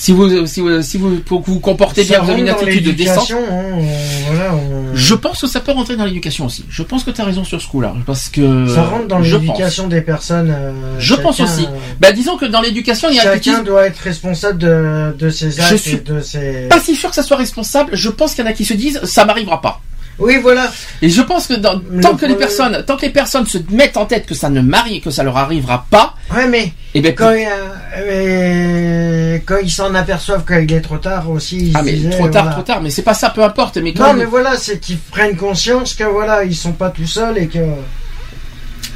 Si 0.00 0.12
vous, 0.12 0.46
si 0.46 0.60
vous, 0.62 0.80
si 0.80 0.96
vous, 0.96 1.18
pour 1.18 1.42
que 1.44 1.50
vous 1.50 1.60
comportez 1.60 2.04
bien, 2.04 2.20
vous 2.22 2.30
avez 2.30 2.40
une 2.40 2.48
attitude 2.48 2.96
décente. 2.96 3.28
l'éducation, 3.28 3.38
hein, 3.50 3.64
on- 3.74 4.32
voilà, 4.34 4.54
on- 4.54 4.96
Je 4.96 5.14
pense 5.14 5.42
que 5.42 5.46
ça 5.46 5.60
peut 5.60 5.72
rentrer 5.72 5.94
dans 5.96 6.06
l'éducation 6.06 6.46
aussi. 6.46 6.64
Je 6.70 6.82
pense 6.82 7.04
que 7.04 7.10
tu 7.10 7.20
as 7.20 7.24
raison 7.26 7.44
sur 7.44 7.60
ce 7.60 7.68
coup-là. 7.68 7.94
Parce 8.06 8.30
que. 8.30 8.66
Ça 8.74 8.82
rentre 8.84 9.08
dans 9.08 9.18
l'éducation 9.18 9.88
des 9.88 10.00
personnes. 10.00 10.50
euh, 10.50 10.72
Je 10.98 11.14
pense 11.14 11.38
aussi. 11.40 11.64
euh, 11.64 11.76
Bah, 12.00 12.12
disons 12.12 12.38
que 12.38 12.46
dans 12.46 12.62
l'éducation, 12.62 13.08
il 13.10 13.16
y 13.16 13.18
a 13.18 13.24
Chacun 13.24 13.62
doit 13.62 13.86
être 13.86 13.98
responsable 13.98 14.56
de, 14.58 15.14
de 15.18 15.28
ses 15.28 15.60
actes 15.60 15.76
suis 15.76 15.96
et 15.96 16.00
de 16.00 16.22
ses. 16.22 16.66
pas 16.70 16.80
si 16.80 16.96
sûr 16.96 17.10
que 17.10 17.14
ça 17.16 17.22
soit 17.22 17.36
responsable. 17.36 17.90
Je 17.94 18.08
pense 18.08 18.34
qu'il 18.34 18.42
y 18.42 18.48
en 18.48 18.50
a 18.50 18.54
qui 18.54 18.64
se 18.64 18.72
disent 18.72 19.00
ça 19.04 19.26
m'arrivera 19.26 19.60
pas. 19.60 19.82
Oui, 20.20 20.36
voilà. 20.40 20.70
Et 21.02 21.08
je 21.08 21.22
pense 21.22 21.46
que 21.46 21.54
dans- 21.54 21.80
tant 22.02 22.14
que 22.16 22.26
les 22.26 22.36
personnes, 22.36 22.84
tant 22.86 22.96
que 22.96 23.02
les 23.02 23.10
personnes 23.10 23.46
se 23.46 23.58
mettent 23.70 23.96
en 23.96 24.04
tête 24.06 24.26
que 24.26 24.34
ça 24.34 24.50
ne 24.50 24.60
m'arrive, 24.60 25.02
que 25.02 25.10
ça 25.10 25.22
leur 25.22 25.36
arrivera 25.36 25.86
pas, 25.90 26.14
Ouais, 26.34 26.46
mais 26.46 26.72
et 26.94 27.00
ben 27.00 27.14
quand, 27.14 27.32
il 27.32 27.42
y 27.42 27.46
a- 27.46 27.50
euh, 27.96 29.38
quand 29.46 29.56
ils 29.62 29.70
s'en 29.70 29.94
aperçoivent 29.94 30.44
qu'il 30.44 30.72
est 30.72 30.80
trop 30.80 30.98
tard 30.98 31.30
aussi. 31.30 31.68
ils 31.68 31.72
ah 31.76 31.82
mais 31.82 31.92
disaient, 31.92 32.10
trop 32.10 32.28
tard, 32.28 32.42
voilà. 32.44 32.56
trop 32.56 32.62
tard. 32.62 32.82
Mais 32.82 32.90
c'est 32.90 33.02
pas 33.02 33.14
ça, 33.14 33.30
peu 33.30 33.42
importe. 33.42 33.78
Mais 33.78 33.92
quand 33.94 34.08
Non, 34.08 34.14
mais 34.14 34.24
voilà, 34.24 34.56
c'est 34.56 34.78
qu'ils 34.78 34.98
prennent 34.98 35.36
conscience 35.36 35.94
que 35.94 36.04
voilà, 36.04 36.44
ils 36.44 36.54
sont 36.56 36.72
pas 36.72 36.90
tout 36.90 37.06
seuls 37.06 37.38
et 37.38 37.46
que. 37.48 37.58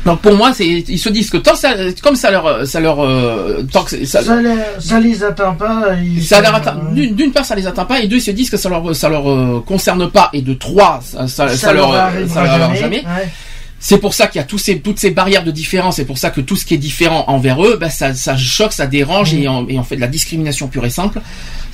Donc 0.04 0.20
pour 0.20 0.34
moi, 0.36 0.52
c'est 0.52 0.66
ils 0.66 0.98
se 0.98 1.08
disent 1.08 1.30
que 1.30 1.36
tant 1.38 1.54
ça, 1.54 1.74
comme 2.02 2.16
ça 2.16 2.30
leur, 2.30 2.66
ça 2.66 2.80
leur, 2.80 3.02
euh, 3.02 3.66
tant 3.72 3.84
que 3.84 4.04
ça, 4.04 4.22
Ça, 4.22 4.36
les, 4.40 4.54
ça 4.78 5.00
les 5.00 5.22
atteint 5.24 5.54
pas. 5.54 5.94
Ils 6.04 6.22
ça 6.24 6.40
leur 6.40 6.54
atteint- 6.54 6.78
d'une 6.92 7.14
d'une 7.14 7.32
part 7.32 7.44
ça 7.44 7.54
les 7.54 7.66
atteint 7.66 7.84
pas 7.86 8.00
et 8.00 8.06
deux 8.06 8.16
ils 8.16 8.22
se 8.22 8.30
disent 8.30 8.50
que 8.50 8.56
ça 8.56 8.68
leur 8.68 8.94
ça 8.94 9.08
leur 9.08 9.28
euh, 9.30 9.62
concerne 9.66 10.10
pas 10.10 10.30
et 10.32 10.42
de 10.42 10.54
trois 10.54 11.00
ça, 11.02 11.26
ça, 11.28 11.48
ça 11.48 11.72
leur 11.72 11.92
euh, 11.92 12.26
ça 12.28 12.44
leur 12.44 12.58
jamais. 12.58 12.76
jamais. 12.76 12.98
Ouais. 12.98 13.28
C'est 13.80 13.98
pour 13.98 14.14
ça 14.14 14.28
qu'il 14.28 14.38
y 14.38 14.42
a 14.42 14.46
tous 14.46 14.56
ces, 14.56 14.78
toutes 14.80 14.98
ces 14.98 15.10
barrières 15.10 15.44
de 15.44 15.50
différence. 15.50 15.96
C'est 15.96 16.06
pour 16.06 16.16
ça 16.16 16.30
que 16.30 16.40
tout 16.40 16.56
ce 16.56 16.64
qui 16.64 16.72
est 16.72 16.78
différent 16.78 17.24
envers 17.26 17.62
eux, 17.62 17.78
ça, 17.90 18.14
ça 18.14 18.34
choque, 18.34 18.72
ça 18.72 18.86
dérange 18.86 19.34
et, 19.34 19.46
on, 19.46 19.68
et 19.68 19.78
on 19.78 19.82
fait 19.82 19.96
de 19.96 20.00
la 20.00 20.06
discrimination 20.06 20.68
pure 20.68 20.86
et 20.86 20.90
simple. 20.90 21.20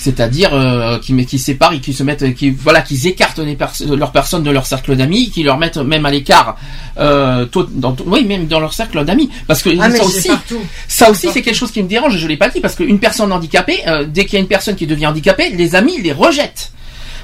C'est-à-dire 0.00 0.54
euh, 0.54 0.98
qui, 0.98 1.14
qui 1.26 1.38
séparent 1.38 1.74
et 1.74 1.80
qui 1.80 1.92
se 1.92 2.02
mettent, 2.02 2.34
qui 2.34 2.48
voilà, 2.48 2.80
qu'ils 2.80 3.06
écartent 3.06 3.38
les 3.38 3.54
pers 3.54 3.70
leurs 3.86 4.12
personnes 4.12 4.42
de 4.42 4.50
leur 4.50 4.64
cercle 4.64 4.96
d'amis, 4.96 5.28
qui 5.28 5.42
leur 5.42 5.58
mettent 5.58 5.76
même 5.76 6.06
à 6.06 6.10
l'écart, 6.10 6.56
euh, 6.98 7.44
dans, 7.52 7.94
oui, 8.06 8.24
même 8.24 8.46
dans 8.46 8.60
leur 8.60 8.72
cercle 8.72 9.04
d'amis. 9.04 9.28
Parce 9.46 9.62
que 9.62 9.68
Ah, 9.78 9.90
ça 9.90 10.02
aussi, 10.02 10.28
partout. 10.28 10.58
ça 10.88 11.10
aussi 11.10 11.28
c'est 11.30 11.42
quelque 11.42 11.54
chose 11.54 11.70
qui 11.70 11.82
me 11.82 11.88
dérange. 11.88 12.16
Je 12.16 12.26
l'ai 12.26 12.38
pas 12.38 12.48
dit 12.48 12.60
parce 12.60 12.76
qu'une 12.76 12.98
personne 12.98 13.30
handicapée, 13.30 13.80
euh, 13.88 14.06
dès 14.08 14.24
qu'il 14.24 14.34
y 14.34 14.36
a 14.38 14.40
une 14.40 14.48
personne 14.48 14.74
qui 14.74 14.86
devient 14.86 15.06
handicapée, 15.08 15.50
les 15.50 15.74
amis 15.74 16.00
les 16.00 16.12
rejettent. 16.12 16.72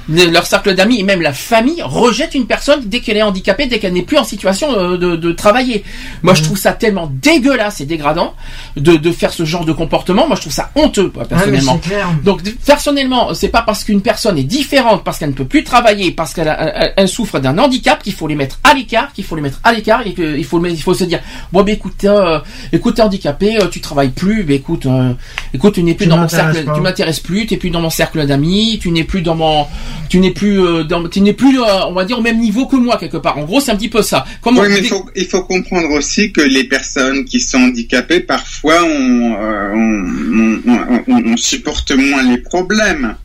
Le- 0.09 0.25
leur 0.31 0.45
cercle 0.45 0.73
d'amis 0.75 0.99
et 0.99 1.03
même 1.03 1.21
la 1.21 1.33
famille 1.33 1.81
rejette 1.81 2.33
une 2.35 2.45
personne 2.47 2.81
dès 2.85 2.99
qu'elle 3.01 3.17
est 3.17 3.21
handicapée, 3.21 3.65
dès 3.67 3.79
qu'elle 3.79 3.93
n'est 3.93 4.03
plus 4.03 4.17
en 4.17 4.23
situation 4.23 4.67
euh, 4.77 4.97
de, 4.97 5.15
de 5.15 5.31
travailler. 5.31 5.83
Moi, 6.23 6.33
je 6.33 6.43
trouve 6.43 6.57
ça 6.57 6.71
tellement 6.73 7.11
dégueulasse 7.21 7.81
et 7.81 7.85
dégradant 7.85 8.33
de, 8.77 8.95
de 8.95 9.11
faire 9.11 9.33
ce 9.33 9.43
genre 9.45 9.65
de 9.65 9.73
comportement. 9.73 10.25
Moi, 10.27 10.35
je 10.37 10.41
trouve 10.41 10.53
ça 10.53 10.71
honteux, 10.75 11.11
Ah, 11.19 11.25
personnellement. 11.25 11.77
clair. 11.77 12.07
Donc 12.23 12.41
personnellement, 12.65 13.33
c'est 13.33 13.49
pas 13.49 13.61
parce 13.63 13.83
qu'une 13.83 14.01
personne 14.01 14.37
est 14.37 14.43
différente, 14.43 15.03
parce 15.03 15.17
qu'elle 15.19 15.29
ne 15.29 15.33
peut 15.35 15.45
plus 15.45 15.63
travailler, 15.63 16.11
parce 16.11 16.33
qu'elle 16.33 16.47
a- 16.47 16.75
elle, 16.77 16.93
elle 16.95 17.07
souffre 17.07 17.39
d'un 17.39 17.57
handicap 17.57 18.01
qu'il 18.03 18.13
faut 18.13 18.27
les 18.27 18.35
mettre 18.35 18.59
à 18.63 18.73
l'écart, 18.73 19.11
qu'il 19.13 19.23
faut 19.23 19.35
les 19.35 19.41
mettre 19.41 19.59
à 19.63 19.73
l'écart 19.73 20.01
et 20.05 20.13
qu'il 20.13 20.43
faut 20.45 20.63
il 20.65 20.81
faut 20.81 20.93
se 20.93 21.03
dire 21.03 21.19
bon 21.51 21.63
ben 21.63 21.73
écoute, 21.75 22.03
euh, 22.05 22.39
écoute 22.71 22.95
t'es 22.95 23.01
handicapé, 23.01 23.57
euh, 23.61 23.67
tu 23.67 23.81
travailles 23.81 24.09
plus, 24.09 24.43
ben 24.43 24.55
écoute, 24.55 24.85
euh, 24.85 25.13
écoute 25.53 25.73
tu 25.75 25.83
n'es 25.83 25.93
plus 25.93 26.05
Tu 26.05 26.09
dans 26.09 26.17
mon 26.17 26.27
cercle, 26.27 26.65
tu 26.75 26.81
m'intéresses 26.81 27.19
plus, 27.19 27.45
tu 27.45 27.53
n'es 27.53 27.59
plus 27.59 27.69
dans 27.69 27.81
mon 27.81 27.89
cercle 27.89 28.25
d'amis, 28.25 28.79
tu 28.81 28.91
n'es 28.91 29.03
plus 29.03 29.21
dans 29.21 29.35
mon 29.35 29.65
tu 30.09 30.19
n'es 30.19 30.31
plus, 30.31 30.59
euh, 30.59 30.83
dans- 30.83 31.07
tu 31.07 31.21
n'es 31.21 31.33
plus, 31.33 31.59
euh, 31.61 31.85
on 31.87 31.93
va 31.93 32.05
dire 32.05 32.19
au 32.19 32.21
même 32.21 32.39
niveau 32.39 32.65
que 32.65 32.75
moi 32.75 32.97
quelque 32.97 33.17
part. 33.17 33.37
En 33.37 33.43
gros, 33.45 33.59
c'est 33.59 33.71
un 33.71 33.75
petit 33.75 33.89
peu 33.89 34.01
ça. 34.01 34.25
Comment 34.41 34.61
Oui, 34.61 34.67
mais 34.69 34.79
il 34.79 34.85
faut, 34.87 35.05
il 35.15 35.25
faut 35.25 35.43
comprendre 35.43 35.91
aussi 35.91 36.31
que 36.31 36.41
les 36.41 36.63
personnes 36.65 37.25
qui 37.25 37.39
sont 37.39 37.57
handicapées, 37.59 38.19
parfois, 38.21 38.83
on, 38.83 39.33
euh, 39.35 39.73
on, 39.73 40.61
on- 40.71 41.03
on- 41.07 41.33
on 41.33 41.37
supporte 41.37 41.91
moins 41.91 42.23
les 42.23 42.37
problèmes. 42.37 43.15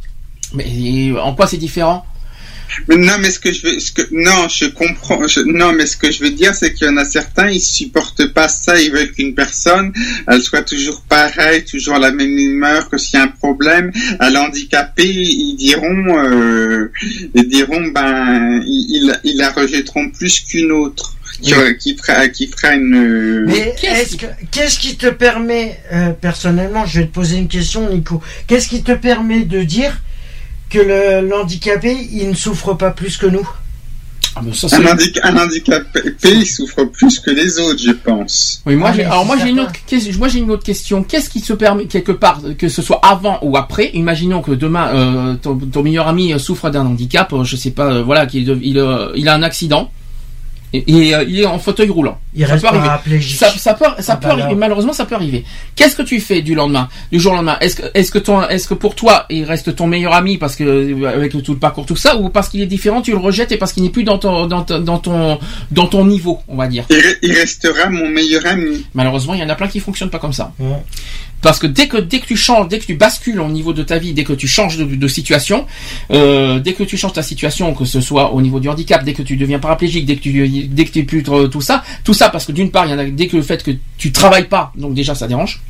Mais 0.54 1.12
en 1.18 1.34
quoi 1.34 1.46
c'est 1.46 1.56
différent? 1.56 2.04
Mais 2.88 2.96
non, 2.96 3.14
mais 3.20 3.30
ce 3.30 3.38
que 3.38 3.52
je 3.52 3.62
veux, 3.66 3.78
ce 3.78 3.92
que, 3.92 4.02
non, 4.10 4.48
je 4.48 4.66
comprends, 4.66 5.26
je- 5.26 5.40
non, 5.40 5.72
mais 5.72 5.86
ce 5.86 5.96
que 5.96 6.10
je 6.10 6.22
veux 6.22 6.30
dire, 6.30 6.54
c'est 6.54 6.72
qu'il 6.74 6.86
y 6.86 6.90
en 6.90 6.96
a 6.96 7.04
certains, 7.04 7.48
ils 7.50 7.60
supportent 7.60 8.26
pas 8.32 8.48
ça, 8.48 8.80
ils 8.80 8.90
veulent 8.90 9.12
qu'une 9.12 9.34
personne, 9.34 9.92
elle 10.28 10.42
soit 10.42 10.62
toujours 10.62 11.02
pareille, 11.08 11.64
toujours 11.64 11.94
à 11.96 11.98
la 11.98 12.12
même 12.12 12.36
humeur, 12.38 12.88
que 12.88 12.98
s'il 12.98 13.18
y 13.18 13.22
a 13.22 13.24
un 13.24 13.28
problème, 13.28 13.92
à 14.18 14.30
l'handicapé, 14.30 15.04
ils 15.06 15.56
diront, 15.56 16.18
euh, 16.18 16.90
ils 17.34 17.48
diront, 17.48 17.88
ben, 17.88 18.62
ils, 18.66 19.14
ils- 19.24 19.36
la 19.36 19.50
rejetteront 19.50 20.10
plus 20.10 20.40
qu'une 20.40 20.72
autre, 20.72 21.16
qui, 21.40 21.52
qui 21.80 21.96
fera, 21.96 22.28
qui 22.28 22.46
fera 22.46 22.74
une, 22.74 23.44
Mais 23.46 23.74
est-ce 23.82 24.16
que 24.16 24.26
qu'est-ce 24.52 24.78
qui 24.78 24.96
te 24.96 25.08
permet 25.08 25.78
euh, 25.92 26.10
personnellement, 26.12 26.86
je 26.86 27.00
vais 27.00 27.06
te 27.06 27.12
poser 27.12 27.38
une 27.38 27.48
question, 27.48 27.88
Nico. 27.92 28.22
Qu'est-ce 28.46 28.68
qui 28.68 28.82
te 28.82 28.92
permet 28.92 29.40
de 29.44 29.62
dire 29.64 30.00
que 30.72 30.78
le 30.78 31.28
l'handicapé 31.28 31.96
il 32.12 32.28
ne 32.30 32.34
souffre 32.34 32.74
pas 32.74 32.90
plus 32.90 33.16
que 33.16 33.26
nous 33.26 33.46
Ah, 34.34 34.40
ça, 34.54 34.66
un, 34.66 34.70
c'est- 34.70 34.76
handic- 34.92 35.20
un 35.22 35.36
handicapé, 35.36 36.00
il 36.24 36.46
souffre 36.46 36.84
plus 36.84 37.18
que 37.20 37.30
les 37.30 37.58
autres, 37.58 37.78
je 37.82 37.90
pense. 37.92 38.62
Oui, 38.64 38.76
moi, 38.76 38.88
Ah, 38.90 38.96
j'ai, 38.96 39.04
alors 39.04 39.26
moi 39.26 39.36
j'ai 39.40 39.50
une 39.50 39.60
autre 39.60 39.72
question. 39.86 40.12
Moi 40.18 40.28
j'ai 40.28 40.38
une 40.38 40.50
autre 40.50 40.64
question. 40.64 41.02
Qu'est-ce 41.04 41.28
qui 41.28 41.40
se 41.40 41.52
permet 41.52 41.84
quelque 41.84 42.12
part 42.12 42.40
que 42.56 42.68
ce 42.70 42.80
soit 42.80 43.00
avant 43.02 43.38
ou 43.42 43.56
après 43.58 43.90
Imaginons 43.92 44.40
que 44.40 44.52
demain 44.52 44.88
euh, 44.94 45.34
ton, 45.34 45.56
ton 45.58 45.82
meilleur 45.82 46.08
ami 46.08 46.32
euh, 46.32 46.38
souffre 46.38 46.70
d'un 46.70 46.86
handicap, 46.86 47.30
euh, 47.34 47.44
je 47.44 47.56
sais 47.56 47.72
pas, 47.72 47.92
euh, 47.92 48.02
voilà, 48.02 48.24
qu'il 48.26 48.48
il, 48.62 48.78
euh, 48.78 49.12
il 49.14 49.28
a 49.28 49.34
un 49.34 49.42
accident 49.42 49.90
et, 50.72 50.84
et, 51.08 51.14
euh, 51.14 51.24
il 51.28 51.40
est 51.40 51.46
en 51.46 51.58
fauteuil 51.58 51.88
roulant. 51.90 52.18
Il 52.34 52.46
ça 52.46 52.52
reste 52.54 52.62
peut 52.62 52.68
arriver. 52.68 53.20
Ça, 53.36 53.50
ça 53.50 53.74
peut, 53.74 53.84
ça 53.98 54.14
Ah 54.14 54.16
peut 54.16 54.22
bah 54.26 54.28
arriver. 54.32 54.42
alors. 54.46 54.56
Malheureusement, 54.56 54.92
ça 54.92 55.04
peut 55.04 55.14
arriver. 55.14 55.44
Qu'est-ce 55.76 55.94
que 55.96 56.02
tu 56.02 56.18
fais 56.20 56.40
du 56.42 56.54
lendemain, 56.54 56.88
du 57.10 57.20
jour 57.20 57.32
au 57.32 57.36
lendemain? 57.36 57.58
Est-ce 57.60 57.76
que, 57.76 57.82
est-ce 57.94 58.10
que 58.10 58.18
ton, 58.18 58.48
est-ce 58.48 58.66
que 58.68 58.74
pour 58.74 58.94
toi, 58.94 59.26
il 59.28 59.44
reste 59.44 59.76
ton 59.76 59.86
meilleur 59.86 60.14
ami 60.14 60.38
parce 60.38 60.56
que 60.56 60.64
euh, 60.64 61.08
avec 61.14 61.32
tout 61.32 61.52
le 61.52 61.58
parcours, 61.58 61.84
tout 61.84 61.96
ça, 61.96 62.16
ou 62.16 62.28
parce 62.30 62.48
qu'il 62.48 62.60
est 62.62 62.66
différent, 62.66 63.02
tu 63.02 63.10
le 63.10 63.18
rejettes 63.18 63.52
et 63.52 63.56
parce 63.58 63.72
qu'il 63.72 63.82
n'est 63.82 63.90
plus 63.90 64.04
dans 64.04 64.18
ton, 64.18 64.46
dans, 64.46 64.62
ton- 64.62 64.80
dans 64.80 64.98
ton, 64.98 65.38
dans 65.70 65.86
ton 65.86 66.04
niveau, 66.06 66.40
on 66.48 66.56
va 66.56 66.68
dire? 66.68 66.84
Il, 66.90 66.96
re- 66.96 67.18
il 67.22 67.32
restera 67.32 67.90
mon 67.90 68.08
meilleur 68.08 68.46
ami. 68.46 68.86
Malheureusement, 68.94 69.34
il 69.34 69.40
y 69.40 69.44
en 69.44 69.48
a 69.50 69.54
plein 69.54 69.68
qui 69.68 69.80
fonctionnent 69.80 70.10
pas 70.10 70.18
comme 70.18 70.32
ça. 70.32 70.52
Ouais. 70.58 70.76
Parce 71.42 71.58
que 71.58 71.66
dès 71.66 71.88
que 71.88 71.98
dès 71.98 72.20
que 72.20 72.26
tu 72.26 72.36
changes, 72.36 72.68
dès 72.68 72.78
que 72.78 72.86
tu 72.86 72.94
bascules 72.94 73.40
au 73.40 73.48
niveau 73.48 73.72
de 73.72 73.82
ta 73.82 73.98
vie, 73.98 74.14
dès 74.14 74.24
que 74.24 74.32
tu 74.32 74.48
changes 74.48 74.78
de, 74.78 75.08
situation, 75.08 75.66
euh, 76.12 76.60
dès 76.60 76.72
que 76.72 76.84
tu 76.84 76.96
changes 76.96 77.12
ta 77.12 77.22
situation, 77.22 77.74
que 77.74 77.84
ce 77.84 78.00
soit 78.00 78.32
au 78.32 78.40
niveau 78.40 78.60
du 78.60 78.68
handicap, 78.68 79.04
dès 79.04 79.12
que 79.12 79.22
tu 79.22 79.36
deviens 79.36 79.58
paraplégique, 79.58 80.06
dès 80.06 80.16
que 80.16 80.22
tu 80.22 80.48
dès 80.68 80.84
que 80.84 80.92
tu 80.92 81.00
es 81.00 81.02
plus 81.02 81.22
tout 81.22 81.60
ça, 81.60 81.82
tout 82.04 82.14
ça 82.14 82.30
parce 82.30 82.46
que 82.46 82.52
d'une 82.52 82.70
part, 82.70 82.86
il 82.86 82.92
y 82.92 82.94
en 82.94 82.98
a 82.98 83.04
dès 83.04 83.26
que 83.26 83.36
le 83.36 83.42
fait 83.42 83.62
que 83.62 83.72
tu 83.98 84.12
travailles 84.12 84.48
pas, 84.48 84.72
donc 84.76 84.94
déjà 84.94 85.14
ça 85.14 85.26
dérange. 85.26 85.60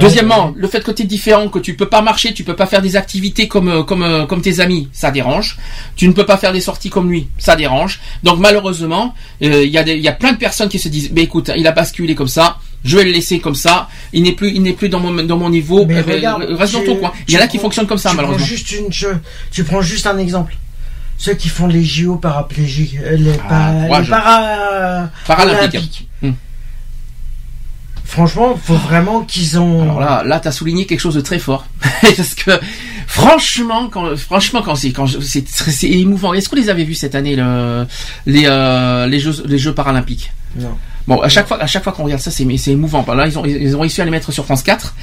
Deuxièmement, 0.00 0.54
le 0.56 0.68
fait 0.68 0.82
que 0.82 0.90
tu 0.90 1.02
es 1.02 1.04
différent, 1.04 1.48
que 1.48 1.58
tu 1.58 1.74
peux 1.74 1.88
pas 1.88 2.00
marcher, 2.00 2.32
tu 2.32 2.44
peux 2.44 2.56
pas 2.56 2.64
faire 2.66 2.80
des 2.80 2.96
activités 2.96 3.46
comme 3.46 3.68
euh, 3.68 3.82
comme 3.82 4.02
euh, 4.02 4.24
comme 4.26 4.40
tes 4.40 4.60
amis, 4.60 4.88
ça 4.92 5.10
dérange. 5.10 5.58
Tu 5.96 6.08
ne 6.08 6.12
peux 6.14 6.24
pas 6.24 6.38
faire 6.38 6.52
des 6.52 6.62
sorties 6.62 6.88
comme 6.88 7.10
lui, 7.10 7.28
ça 7.38 7.56
dérange. 7.56 8.00
Donc 8.22 8.38
malheureusement, 8.38 9.14
euh, 9.42 9.62
il 9.64 9.70
y 9.70 9.76
a 9.76 9.82
des- 9.84 9.98
y 9.98 10.08
a 10.08 10.12
plein 10.12 10.32
de 10.32 10.38
personnes 10.38 10.70
qui 10.70 10.78
se 10.78 10.88
disent, 10.88 11.10
bah 11.12 11.20
écoute, 11.20 11.50
il 11.56 11.66
a 11.66 11.72
basculé 11.72 12.14
comme 12.14 12.28
ça, 12.28 12.56
je 12.84 12.96
vais 12.96 13.04
le 13.04 13.10
laisser 13.12 13.38
comme 13.38 13.54
ça. 13.54 13.88
Il 14.14 14.22
n'est 14.22 14.32
plus 14.32 14.50
il 14.54 14.62
n'est 14.62 14.72
plus 14.72 14.88
dans 14.88 14.98
mon 15.00 15.12
dans 15.24 15.36
mon 15.36 15.50
niveau. 15.50 15.84
Mais 15.84 16.00
regarde, 16.00 16.42
reste 16.50 16.72
dans 16.72 16.84
ton 16.84 16.96
coin. 16.96 17.12
Il 17.28 17.34
y 17.34 17.38
en 17.38 17.40
a 17.42 17.46
qui 17.46 17.58
fonctionnent 17.58 17.86
comme 17.86 17.98
ça 17.98 18.10
tu 18.10 18.16
prends 18.16 18.22
malheureusement. 18.24 18.46
juste 18.46 18.72
une 18.72 18.88
tu 19.50 19.64
prends 19.64 19.82
juste 19.82 20.06
un 20.06 20.16
exemple. 20.16 20.56
Ceux 21.18 21.34
qui 21.34 21.50
font 21.50 21.66
les 21.68 21.84
JO 21.84 22.16
paraplégiques, 22.16 22.96
les, 23.16 23.32
Ah, 23.44 23.48
pa- 23.48 23.72
les 23.82 23.86
courage. 23.86 24.08
para- 24.10 25.10
Paralympique. 25.26 25.74
olympiques. 25.74 26.08
Franchement, 28.12 28.54
faut 28.62 28.74
vraiment 28.74 29.22
qu'ils 29.22 29.58
ont. 29.58 29.80
Alors 29.80 29.98
là, 29.98 30.22
là, 30.22 30.38
t'as 30.38 30.52
souligné 30.52 30.84
quelque 30.84 31.00
chose 31.00 31.14
de 31.14 31.22
très 31.22 31.38
fort, 31.38 31.64
parce 32.02 32.34
que 32.34 32.50
franchement, 33.06 33.88
quand, 33.88 34.14
franchement, 34.16 34.60
quand 34.60 34.74
c'est, 34.74 34.92
quand 34.92 35.06
c'est, 35.06 35.48
c'est 35.48 35.88
émouvant. 35.88 36.34
Est-ce 36.34 36.50
que 36.50 36.54
vous 36.54 36.60
les 36.60 36.68
avez 36.68 36.84
vus 36.84 36.94
cette 36.94 37.14
année, 37.14 37.36
le, 37.36 37.86
les, 38.26 38.44
euh, 38.44 39.06
les 39.06 39.18
jeux, 39.18 39.32
les 39.46 39.56
jeux 39.56 39.72
paralympiques? 39.72 40.30
Non. 40.56 40.76
Bon, 41.06 41.20
à 41.20 41.28
chaque 41.28 41.48
fois, 41.48 41.60
à 41.60 41.66
chaque 41.66 41.82
fois 41.82 41.92
qu'on 41.92 42.04
regarde 42.04 42.20
ça, 42.20 42.30
c'est, 42.30 42.46
c'est 42.58 42.70
émouvant. 42.72 43.04
Là, 43.14 43.26
ils 43.26 43.38
ont, 43.38 43.44
ils 43.44 43.76
ont 43.76 43.80
réussi 43.80 44.00
à 44.00 44.04
les 44.04 44.10
mettre 44.10 44.30
sur 44.32 44.44
France 44.44 44.62
4. 44.62 44.94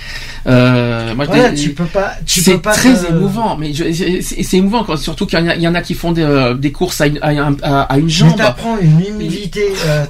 Euh, 0.47 1.13
moi, 1.15 1.25
je 1.25 1.61
tu 1.61 1.69
peux 1.73 1.85
pas. 1.85 2.13
Tu 2.25 2.41
c'est 2.41 2.61
très 2.61 2.93
te- 2.93 3.09
émouvant, 3.09 3.57
mais 3.57 3.71
c'est, 3.73 4.53
émouvant, 4.57 4.83
quand, 4.83 4.97
surtout 4.97 5.25
qu'il 5.25 5.39
y 5.39 5.41
en 5.41 5.47
a, 5.47 5.55
il 5.55 5.61
y 5.61 5.67
en 5.67 5.75
a 5.75 5.81
qui 5.81 5.93
font 5.93 6.11
des, 6.11 6.23
euh, 6.23 6.53
des 6.53 6.71
courses 6.71 7.01
à 7.01 7.07
une, 7.07 7.19
à, 7.21 7.29
un- 7.29 7.57
à- 7.61 7.81
à 7.81 7.97
une 7.97 8.05
Mais 8.05 8.11
jambe, 8.11 8.37
t'apprends 8.37 8.77
une 8.79 9.01
humilité. 9.01 9.65
euh, 9.85 10.05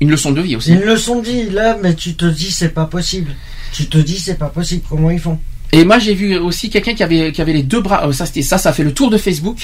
une 0.00 0.10
leçon 0.10 0.32
de 0.32 0.40
vie 0.40 0.56
aussi. 0.56 0.70
Ils 0.72 0.78
me 0.78 0.86
le 0.86 0.96
sont 0.96 1.20
dit 1.20 1.50
là, 1.50 1.76
mais 1.82 1.94
tu 1.94 2.14
te 2.14 2.24
dis 2.26 2.50
c'est 2.50 2.70
pas 2.70 2.86
possible. 2.86 3.32
Tu 3.72 3.86
te 3.86 3.98
dis 3.98 4.18
c'est 4.18 4.38
pas 4.38 4.48
possible. 4.48 4.82
Comment 4.88 5.10
ils 5.10 5.20
font? 5.20 5.38
Et 5.76 5.84
moi 5.84 5.98
j'ai 5.98 6.14
vu 6.14 6.36
aussi 6.38 6.70
quelqu'un 6.70 6.94
qui 6.94 7.02
avait 7.04 7.30
qui 7.32 7.40
avait 7.42 7.52
les 7.52 7.62
deux 7.62 7.80
bras. 7.80 8.06
euh, 8.08 8.12
ça 8.12 8.26
c'était 8.26 8.42
ça, 8.42 8.58
ça 8.58 8.70
a 8.70 8.72
fait 8.72 8.82
le 8.84 8.92
tour 8.94 9.10
de 9.10 9.18
Facebook. 9.18 9.58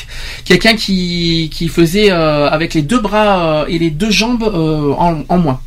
Quelqu'un 0.45 0.77
qui 0.77 1.51
qui 1.53 1.69
faisait 1.69 2.11
euh, 2.13 2.49
avec 2.51 2.75
les 2.75 2.83
deux 2.83 3.01
bras 3.01 3.63
euh, 3.63 3.67
et 3.69 3.79
les 3.79 3.91
deux 3.91 4.11
jambes 4.11 4.45
euh, 4.45 4.93
en, 4.99 5.23
en 5.29 5.39
moins. 5.39 5.61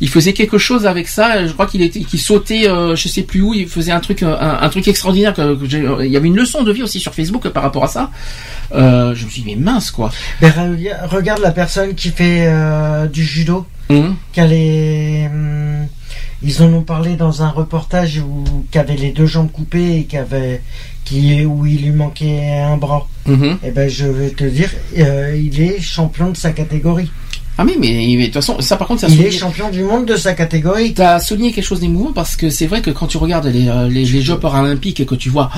Il 0.00 0.08
faisait 0.08 0.32
quelque 0.32 0.58
chose 0.58 0.86
avec 0.86 1.08
ça. 1.08 1.44
Je 1.44 1.52
crois 1.52 1.66
qu'il 1.66 1.82
était, 1.82 2.02
qu'il 2.02 2.20
sautait, 2.20 2.68
euh, 2.68 2.94
je 2.94 3.08
sais 3.08 3.22
plus 3.22 3.40
où. 3.42 3.52
Il 3.52 3.66
faisait 3.66 3.90
un 3.90 3.98
truc, 3.98 4.22
un, 4.22 4.58
un 4.62 4.68
truc 4.68 4.86
extraordinaire. 4.86 5.34
Que, 5.34 5.56
que 5.56 5.68
j'ai- 5.68 5.80
euh, 5.80 6.06
il 6.06 6.12
y 6.12 6.16
avait 6.16 6.28
une 6.28 6.36
leçon 6.36 6.62
de 6.62 6.70
vie 6.72 6.84
aussi 6.84 7.00
sur 7.00 7.12
Facebook 7.12 7.48
par 7.48 7.64
rapport 7.64 7.82
à 7.82 7.88
ça. 7.88 8.10
Euh, 8.72 9.12
je 9.16 9.24
me 9.24 9.30
suis 9.30 9.42
dit 9.42 9.48
mais 9.56 9.60
mince 9.60 9.90
quoi. 9.90 10.12
Ben, 10.40 10.50
re- 10.50 11.08
regarde 11.08 11.40
la 11.42 11.50
personne 11.50 11.96
qui 11.96 12.10
fait 12.10 12.48
du 13.12 13.24
judo. 13.24 13.66
Qu'elle 14.32 14.52
est, 14.52 15.26
hum, 15.26 15.59
ils 16.42 16.62
en 16.62 16.72
ont 16.72 16.82
parlé 16.82 17.16
dans 17.16 17.42
un 17.42 17.50
reportage 17.50 18.18
où 18.18 18.44
qu'avait 18.70 18.96
les 18.96 19.12
deux 19.12 19.26
jambes 19.26 19.50
coupées 19.50 19.98
et 19.98 20.04
qu'avait 20.04 20.62
qui 21.04 21.44
où 21.44 21.66
il 21.66 21.82
lui 21.82 21.90
manquait 21.90 22.60
un 22.60 22.76
bras. 22.76 23.06
Mhm. 23.26 23.58
Et 23.64 23.70
ben 23.70 23.88
je 23.88 24.06
vais 24.06 24.30
te 24.30 24.44
dire, 24.44 24.70
euh, 24.98 25.36
il 25.36 25.60
est 25.60 25.80
champion 25.80 26.30
de 26.30 26.36
sa 26.36 26.52
catégorie. 26.52 27.10
Ah 27.58 27.64
mais 27.64 27.76
mais 27.78 28.16
de 28.16 28.24
toute 28.24 28.34
façon, 28.34 28.60
ça 28.60 28.76
par 28.76 28.88
contre, 28.88 29.02
ça 29.02 29.08
Il 29.08 29.20
est 29.20 29.30
champion 29.30 29.70
du 29.70 29.82
monde 29.82 30.06
de 30.06 30.16
sa 30.16 30.32
catégorie. 30.32 30.94
T'as 30.94 31.20
souligné 31.20 31.52
quelque 31.52 31.64
chose 31.64 31.80
d'émouvant 31.80 32.12
parce 32.12 32.36
que 32.36 32.48
c'est 32.48 32.66
vrai 32.66 32.80
que 32.80 32.90
quand 32.90 33.06
tu 33.06 33.18
regardes 33.18 33.46
les, 33.46 33.68
euh, 33.68 33.88
les, 33.88 34.04
les 34.04 34.22
Jeux 34.22 34.38
paralympiques 34.38 35.00
et 35.00 35.06
que 35.06 35.14
tu 35.14 35.28
vois, 35.28 35.50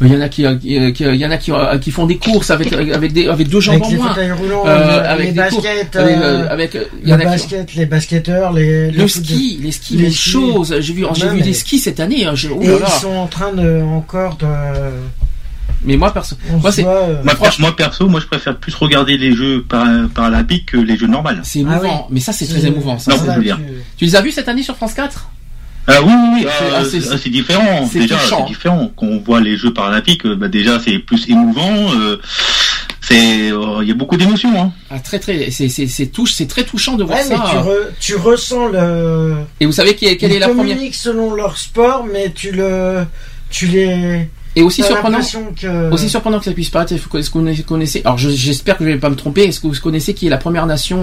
il 0.00 0.12
y 0.12 0.16
en 0.16 0.20
a 0.20 0.28
qui, 0.28 0.44
euh, 0.44 0.56
qui, 0.56 0.78
euh, 0.78 0.90
qui- 0.90 1.04
il 1.04 1.14
y 1.16 1.24
en 1.26 1.30
a 1.30 1.36
qui, 1.36 1.52
euh, 1.52 1.78
qui 1.78 1.90
font 1.90 2.06
des 2.06 2.16
courses 2.18 2.50
avec 2.50 2.72
avec 2.72 3.12
des 3.12 3.28
avec 3.28 3.48
deux 3.48 3.60
jambes 3.60 3.76
Avec 3.76 3.86
en 3.86 3.90
les 3.90 3.96
moins, 3.96 4.08
fauteuils 4.08 4.32
roulants, 4.32 4.66
Euh, 4.66 4.70
euh, 4.70 5.12
avec 5.12 5.26
les 5.26 5.32
des 5.32 5.40
courses, 5.48 5.62
baskets, 5.64 5.96
avec, 5.96 6.16
euh, 6.16 6.20
euh, 6.22 6.48
avec, 6.50 6.74
euh, 6.74 6.84
il 7.02 7.08
y 7.08 7.12
en 7.12 7.16
le 7.16 7.22
a 7.22 7.24
qui- 7.26 7.30
basket, 7.32 7.74
les 7.74 7.86
basketteurs, 7.86 8.52
les, 8.52 8.90
le 8.90 8.98
les 8.98 9.08
ski, 9.08 9.58
les 9.62 9.72
skis, 9.72 9.96
les 9.96 10.02
même 10.04 10.12
skis. 10.12 10.30
chose. 10.30 10.74
J'ai 10.80 10.92
vu, 10.92 11.04
j'ai 11.14 11.28
vu 11.28 11.40
des 11.42 11.54
skis 11.54 11.78
cette 11.78 12.00
année. 12.00 12.26
hein, 12.26 12.34
oh 12.52 12.58
Et 12.62 12.66
là 12.66 12.72
là. 12.80 12.86
ils 12.86 13.00
sont 13.00 13.08
en 13.14 13.26
train 13.26 13.52
de 13.52 13.82
encore 13.82 14.36
de. 14.36 14.46
Mais 15.86 15.96
moi 15.98 16.12
perso, 16.14 16.34
On 16.50 16.58
moi 16.58 16.72
c'est, 16.72 16.82
voit, 16.82 16.92
euh, 16.94 17.22
Moi, 17.22 17.34
per- 17.34 17.50
moi, 17.58 17.76
perso, 17.76 18.08
moi 18.08 18.18
je 18.18 18.26
préfère 18.26 18.56
plus 18.56 18.74
regarder 18.74 19.18
les 19.18 19.34
jeux 19.36 19.62
para- 19.68 20.08
paralympiques 20.14 20.72
que 20.72 20.78
les 20.78 20.96
jeux 20.96 21.06
normaux. 21.06 21.28
c'est 21.42 21.58
émouvant. 21.60 22.06
Mais 22.10 22.20
ça 22.20 22.32
c'est 22.32 22.46
très 22.46 22.64
émouvant. 22.66 22.98
Ça, 22.98 23.10
Non, 23.12 23.18
ça. 23.18 23.32
je 23.32 23.36
veux 23.38 23.44
dire. 23.44 23.60
Tu 23.98 24.06
les 24.06 24.16
as 24.16 24.22
vus 24.22 24.30
cette 24.32 24.48
année 24.48 24.62
sur 24.62 24.76
France 24.76 24.94
4 24.94 25.28
Ah 25.86 26.00
oui, 26.02 26.12
oui, 26.12 26.28
oui, 26.36 26.40
C'est- 26.42 26.64
euh, 26.64 26.70
ah, 27.12 27.18
c'est- 27.18 27.28
différent. 27.30 27.88
c'est 27.92 27.98
Déjà, 28.00 28.16
c'est 28.18 28.46
différent. 28.46 28.90
Quand 28.96 29.06
on 29.06 29.18
voit 29.18 29.40
les 29.40 29.56
Jeux 29.56 29.72
paralympiques, 29.72 30.24
euh, 30.24 30.34
bah, 30.34 30.48
déjà 30.48 30.80
c'est 30.80 30.98
plus 30.98 31.28
émouvant. 31.28 31.92
euh, 31.94 32.16
c'est, 33.02 33.50
euh, 33.52 33.80
il 33.82 33.88
y 33.88 33.90
a 33.90 33.94
beaucoup 33.94 34.16
d'émotions. 34.16 34.58
Hein. 34.58 34.72
Ah, 34.90 34.98
très 34.98 35.18
très, 35.18 35.50
c'est 35.50 35.68
c'est 35.68 35.86
c'est 35.86 36.06
touche, 36.06 36.32
c'est 36.32 36.46
très 36.46 36.64
touchant 36.64 36.96
de 36.96 37.04
voir 37.04 37.18
Ouais, 37.18 37.24
mais 37.28 37.36
ça. 37.36 37.44
tu, 37.50 37.56
re- 37.56 37.88
tu 38.00 38.16
ressens 38.16 38.68
le. 38.68 39.34
Et 39.60 39.66
vous 39.66 39.72
savez 39.72 39.94
qui 39.94 40.06
est- 40.06 40.16
quelle 40.16 40.30
Ils 40.32 40.36
est 40.36 40.38
la 40.38 40.48
première 40.48 40.68
communiquent 40.74 40.94
selon 40.94 41.34
leur 41.34 41.58
sport, 41.58 42.06
mais 42.10 42.32
tu 42.34 42.50
le. 42.52 43.04
Tu 43.50 43.66
les. 43.66 44.26
Et 44.56 44.62
aussi 44.62 44.82
surprenant, 44.82 45.18
que. 45.60 45.90
aussi 45.92 46.08
surprenant 46.08 46.38
que 46.38 46.44
ça 46.46 46.52
puisse 46.52 46.70
paraître, 46.70 46.92
est-ce 46.94 47.02
que 47.30 47.38
vous 47.38 47.62
connaissez, 47.66 48.00
alors 48.04 48.16
je- 48.18 48.30
j'espère 48.30 48.78
que 48.78 48.84
je 48.84 48.90
vais 48.90 48.96
pas 48.98 49.10
me 49.10 49.16
tromper, 49.16 49.42
est-ce 49.44 49.60
que 49.60 49.66
vous 49.66 49.74
connaissez 49.82 50.14
qui 50.14 50.28
est 50.28 50.30
la 50.30 50.36
première 50.38 50.64
nation 50.66 51.02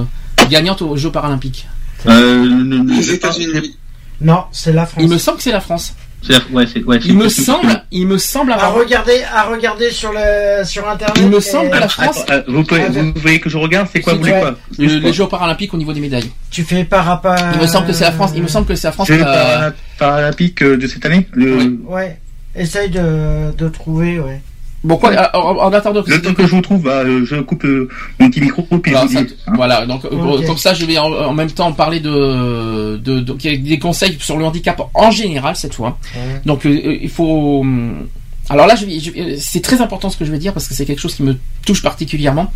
euh, 0.00 0.02
gagnante 0.48 0.80
aux 0.82 0.96
Jeux 0.96 1.10
paralympiques? 1.10 1.66
Euh, 2.06 2.44
ne- 2.44 2.78
ne- 2.78 2.96
Les 2.96 3.10
États-Unis. 3.12 3.74
Non, 4.20 4.44
c'est 4.52 4.72
la 4.72 4.86
France. 4.86 5.02
Il 5.04 5.10
me 5.10 5.18
semble 5.18 5.36
que 5.38 5.42
c'est 5.42 5.52
la 5.52 5.60
France. 5.60 5.94
ouais, 6.28 6.66
ouais, 6.86 6.98
Il 7.04 7.16
me 7.16 7.28
semble, 7.28 7.84
il 7.92 8.06
me 8.06 8.18
semble 8.18 8.52
À 8.52 8.56
avoir. 8.56 8.74
regarder, 8.74 9.22
à 9.32 9.44
regarder 9.44 9.90
sur 9.90 10.12
le 10.12 10.64
sur 10.64 10.88
internet. 10.88 11.16
Il 11.20 11.28
me 11.28 11.36
et- 11.38 11.40
semble 11.40 11.70
que 11.70 11.76
la 11.76 11.88
France, 11.88 12.20
Attends, 12.22 12.32
euh, 12.32 12.42
vous, 12.48 12.64
pouvez, 12.64 12.86
vous 12.88 13.12
voyez 13.16 13.38
que 13.40 13.48
je 13.50 13.58
regarde, 13.58 13.88
c'est 13.92 14.00
quoi, 14.00 14.14
vous 14.14 14.20
voulez 14.20 14.32
quoi 14.32 14.54
le- 14.78 14.86
les 14.98 15.12
Jeux 15.12 15.28
paralympiques 15.28 15.72
au 15.74 15.76
niveau 15.76 15.92
des 15.92 16.00
médailles. 16.00 16.30
Tu 16.50 16.64
fais 16.64 16.84
par 16.84 17.04
rapport. 17.04 17.36
Il 17.54 17.60
me 17.60 17.66
semble 17.66 17.86
que 17.86 17.92
c'est 17.92 18.04
la 18.04 18.12
France. 18.12 18.32
Il 18.34 18.42
me 18.42 18.48
semble 18.48 18.66
que 18.66 18.74
c'est 18.74 18.88
la 18.88 18.92
France. 18.92 19.08
Jeux 19.08 19.16
qui 19.18 19.22
a- 19.22 19.26
para- 19.26 19.72
paralympiques 19.98 20.62
euh, 20.62 20.76
de 20.76 20.86
cette 20.86 21.04
année 21.04 21.28
le, 21.32 21.56
Oui. 21.56 21.80
Ouais. 21.86 22.18
Essaye 22.58 22.88
de, 22.88 23.52
de 23.56 23.68
trouver, 23.68 24.18
ouais. 24.18 24.40
Bon 24.86 24.96
quoi, 24.98 25.10
en, 25.34 25.38
en 25.66 25.72
attendant 25.72 26.02
que 26.02 26.10
le 26.10 26.22
temps 26.22 26.32
que 26.32 26.46
je 26.46 26.54
vous 26.54 26.60
trouve, 26.62 26.82
bah, 26.82 27.02
euh, 27.04 27.24
je 27.24 27.36
coupe 27.36 27.64
euh, 27.64 27.88
mon 28.20 28.30
petit 28.30 28.40
micro 28.40 28.62
puis 28.62 28.92
Voilà, 28.92 29.06
je 29.06 29.12
vous 29.12 29.18
ça- 29.18 29.24
dis. 29.24 29.34
hein. 29.46 29.52
voilà, 29.56 29.84
donc 29.86 30.04
euh, 30.04 30.46
comme 30.46 30.56
ça, 30.58 30.74
je 30.74 30.84
vais 30.86 30.96
en, 30.98 31.12
en 31.12 31.34
même 31.34 31.50
temps 31.50 31.72
parler 31.72 31.98
de, 32.00 32.96
des 32.96 33.78
conseils 33.78 34.16
sur 34.20 34.36
le 34.38 34.44
handicap 34.44 34.80
en 34.94 35.10
général 35.10 35.56
cette 35.56 35.74
fois. 35.74 35.98
Ouais. 36.14 36.40
Donc 36.44 36.64
euh, 36.66 36.98
il 37.02 37.10
faut 37.10 37.60
hum, 37.62 38.06
Alors 38.48 38.66
là, 38.68 38.76
je 38.76 38.86
je 38.86 39.36
c'est 39.40 39.60
très 39.60 39.80
important 39.80 40.08
ce 40.08 40.16
que 40.16 40.24
je 40.24 40.30
vais 40.30 40.38
dire 40.38 40.52
parce 40.52 40.68
que 40.68 40.74
c'est 40.74 40.86
quelque 40.86 41.00
chose 41.00 41.14
qui 41.16 41.24
me 41.24 41.36
touche 41.66 41.82
particulièrement. 41.82 42.52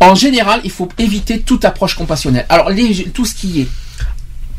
En 0.00 0.14
général, 0.14 0.60
il 0.62 0.70
faut 0.70 0.88
éviter 0.98 1.40
toute 1.40 1.64
approche 1.64 1.94
compassionnelle. 1.96 2.46
Alors, 2.48 2.70
les- 2.70 3.08
tout 3.12 3.24
ce 3.24 3.34
qui 3.34 3.62
est 3.62 3.68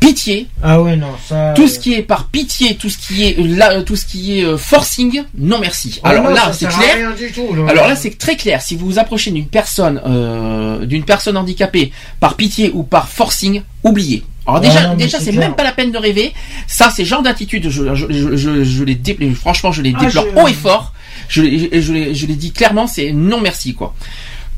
pitié, 0.00 0.46
Ah 0.62 0.80
ouais, 0.80 0.96
non, 0.96 1.12
ça. 1.28 1.52
tout 1.54 1.68
ce 1.68 1.78
qui 1.78 1.94
est 1.94 2.02
par 2.02 2.24
pitié, 2.28 2.74
tout 2.76 2.88
ce 2.88 2.98
qui 2.98 3.24
est 3.24 3.36
là, 3.38 3.82
tout 3.82 3.96
ce 3.96 4.06
qui 4.06 4.40
est 4.40 4.44
euh, 4.44 4.56
forcing, 4.56 5.22
non 5.38 5.58
merci. 5.60 6.00
Ah 6.02 6.08
Alors 6.10 6.24
non, 6.24 6.30
là, 6.30 6.52
c'est 6.52 6.66
clair. 6.68 6.96
tout, 7.34 7.54
là. 7.54 7.70
Alors 7.70 7.86
là, 7.86 7.94
c'est 7.96 8.16
très 8.18 8.36
clair. 8.36 8.62
Si 8.62 8.74
vous 8.76 8.86
vous 8.86 8.98
approchez 8.98 9.30
d'une 9.30 9.46
personne, 9.46 10.00
euh, 10.06 10.84
d'une 10.86 11.04
personne 11.04 11.36
handicapée 11.36 11.92
par 12.18 12.34
pitié 12.36 12.70
ou 12.74 12.82
par 12.82 13.08
forcing, 13.08 13.62
oubliez. 13.84 14.24
Alors 14.46 14.60
déjà, 14.60 14.88
non, 14.88 14.94
déjà, 14.96 15.20
c'est 15.20 15.32
même 15.32 15.54
pas 15.54 15.62
la 15.64 15.72
peine 15.72 15.92
de 15.92 15.98
rêver. 15.98 16.32
Ça, 16.66 16.90
c'est 16.94 17.04
genre 17.04 17.22
d'attitude. 17.22 17.68
Je, 17.68 17.94
je, 17.94 18.06
je, 18.08 18.36
je- 18.36 18.64
je 18.64 18.84
les 18.84 18.94
dé- 18.96 19.16
franchement, 19.34 19.70
je 19.70 19.82
les 19.82 19.92
Ah, 19.96 20.00
déplore 20.04 20.24
je- 20.34 20.40
haut 20.42 20.48
et 20.48 20.52
fort. 20.54 20.92
Je, 21.28 21.42
je, 21.42 21.92
les- 21.92 22.14
je 22.14 22.26
les 22.26 22.34
dis 22.34 22.50
clairement, 22.50 22.86
c'est 22.88 23.12
non 23.12 23.40
merci 23.40 23.74
quoi. 23.74 23.94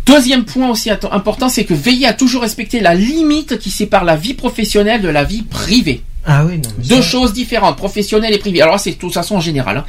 Deuxième 0.07 0.45
point 0.45 0.69
aussi 0.71 0.91
important, 0.91 1.49
c'est 1.49 1.65
que 1.65 1.75
veillez 1.75 2.07
à 2.07 2.13
toujours 2.13 2.43
respecter 2.43 2.81
la 2.81 2.95
limite 2.95 3.59
qui 3.59 3.71
sépare 3.71 4.05
la 4.05 4.17
vie 4.17 4.35
professionnelle 4.35 5.01
de 5.01 5.09
la 5.09 5.25
vie 5.25 5.43
privée. 5.43 6.03
Ah 6.25 6.45
oui, 6.45 6.55
non. 6.59 6.71
Deux 6.89 7.03
ça- 7.03 7.09
choses 7.09 7.33
différentes, 7.33 7.77
professionnelles 7.77 8.33
et 8.33 8.39
privées. 8.39 8.63
Alors 8.63 8.75
là, 8.75 8.79
c'est 8.79 8.93
de 8.93 8.97
toute 8.97 9.13
façon 9.13 9.37
en 9.37 9.41
général. 9.41 9.79
hein. 9.79 9.85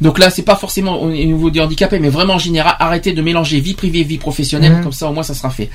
Donc 0.00 0.18
là, 0.20 0.30
c'est 0.30 0.42
pas 0.42 0.54
forcément 0.54 1.00
au 1.02 1.10
niveau 1.10 1.50
des 1.50 1.58
handicapés, 1.60 1.98
mais 1.98 2.08
vraiment 2.08 2.34
en 2.34 2.38
général, 2.38 2.76
arrêtez 2.78 3.12
de 3.12 3.20
mélanger 3.22 3.58
vie 3.60 3.74
privée 3.74 4.00
et 4.00 4.04
vie 4.04 4.18
professionnelle. 4.18 4.80
Comme 4.82 4.92
ça, 4.92 5.08
au 5.08 5.12
moins, 5.12 5.24
ça 5.24 5.34
sera 5.34 5.50
fait. 5.50 5.70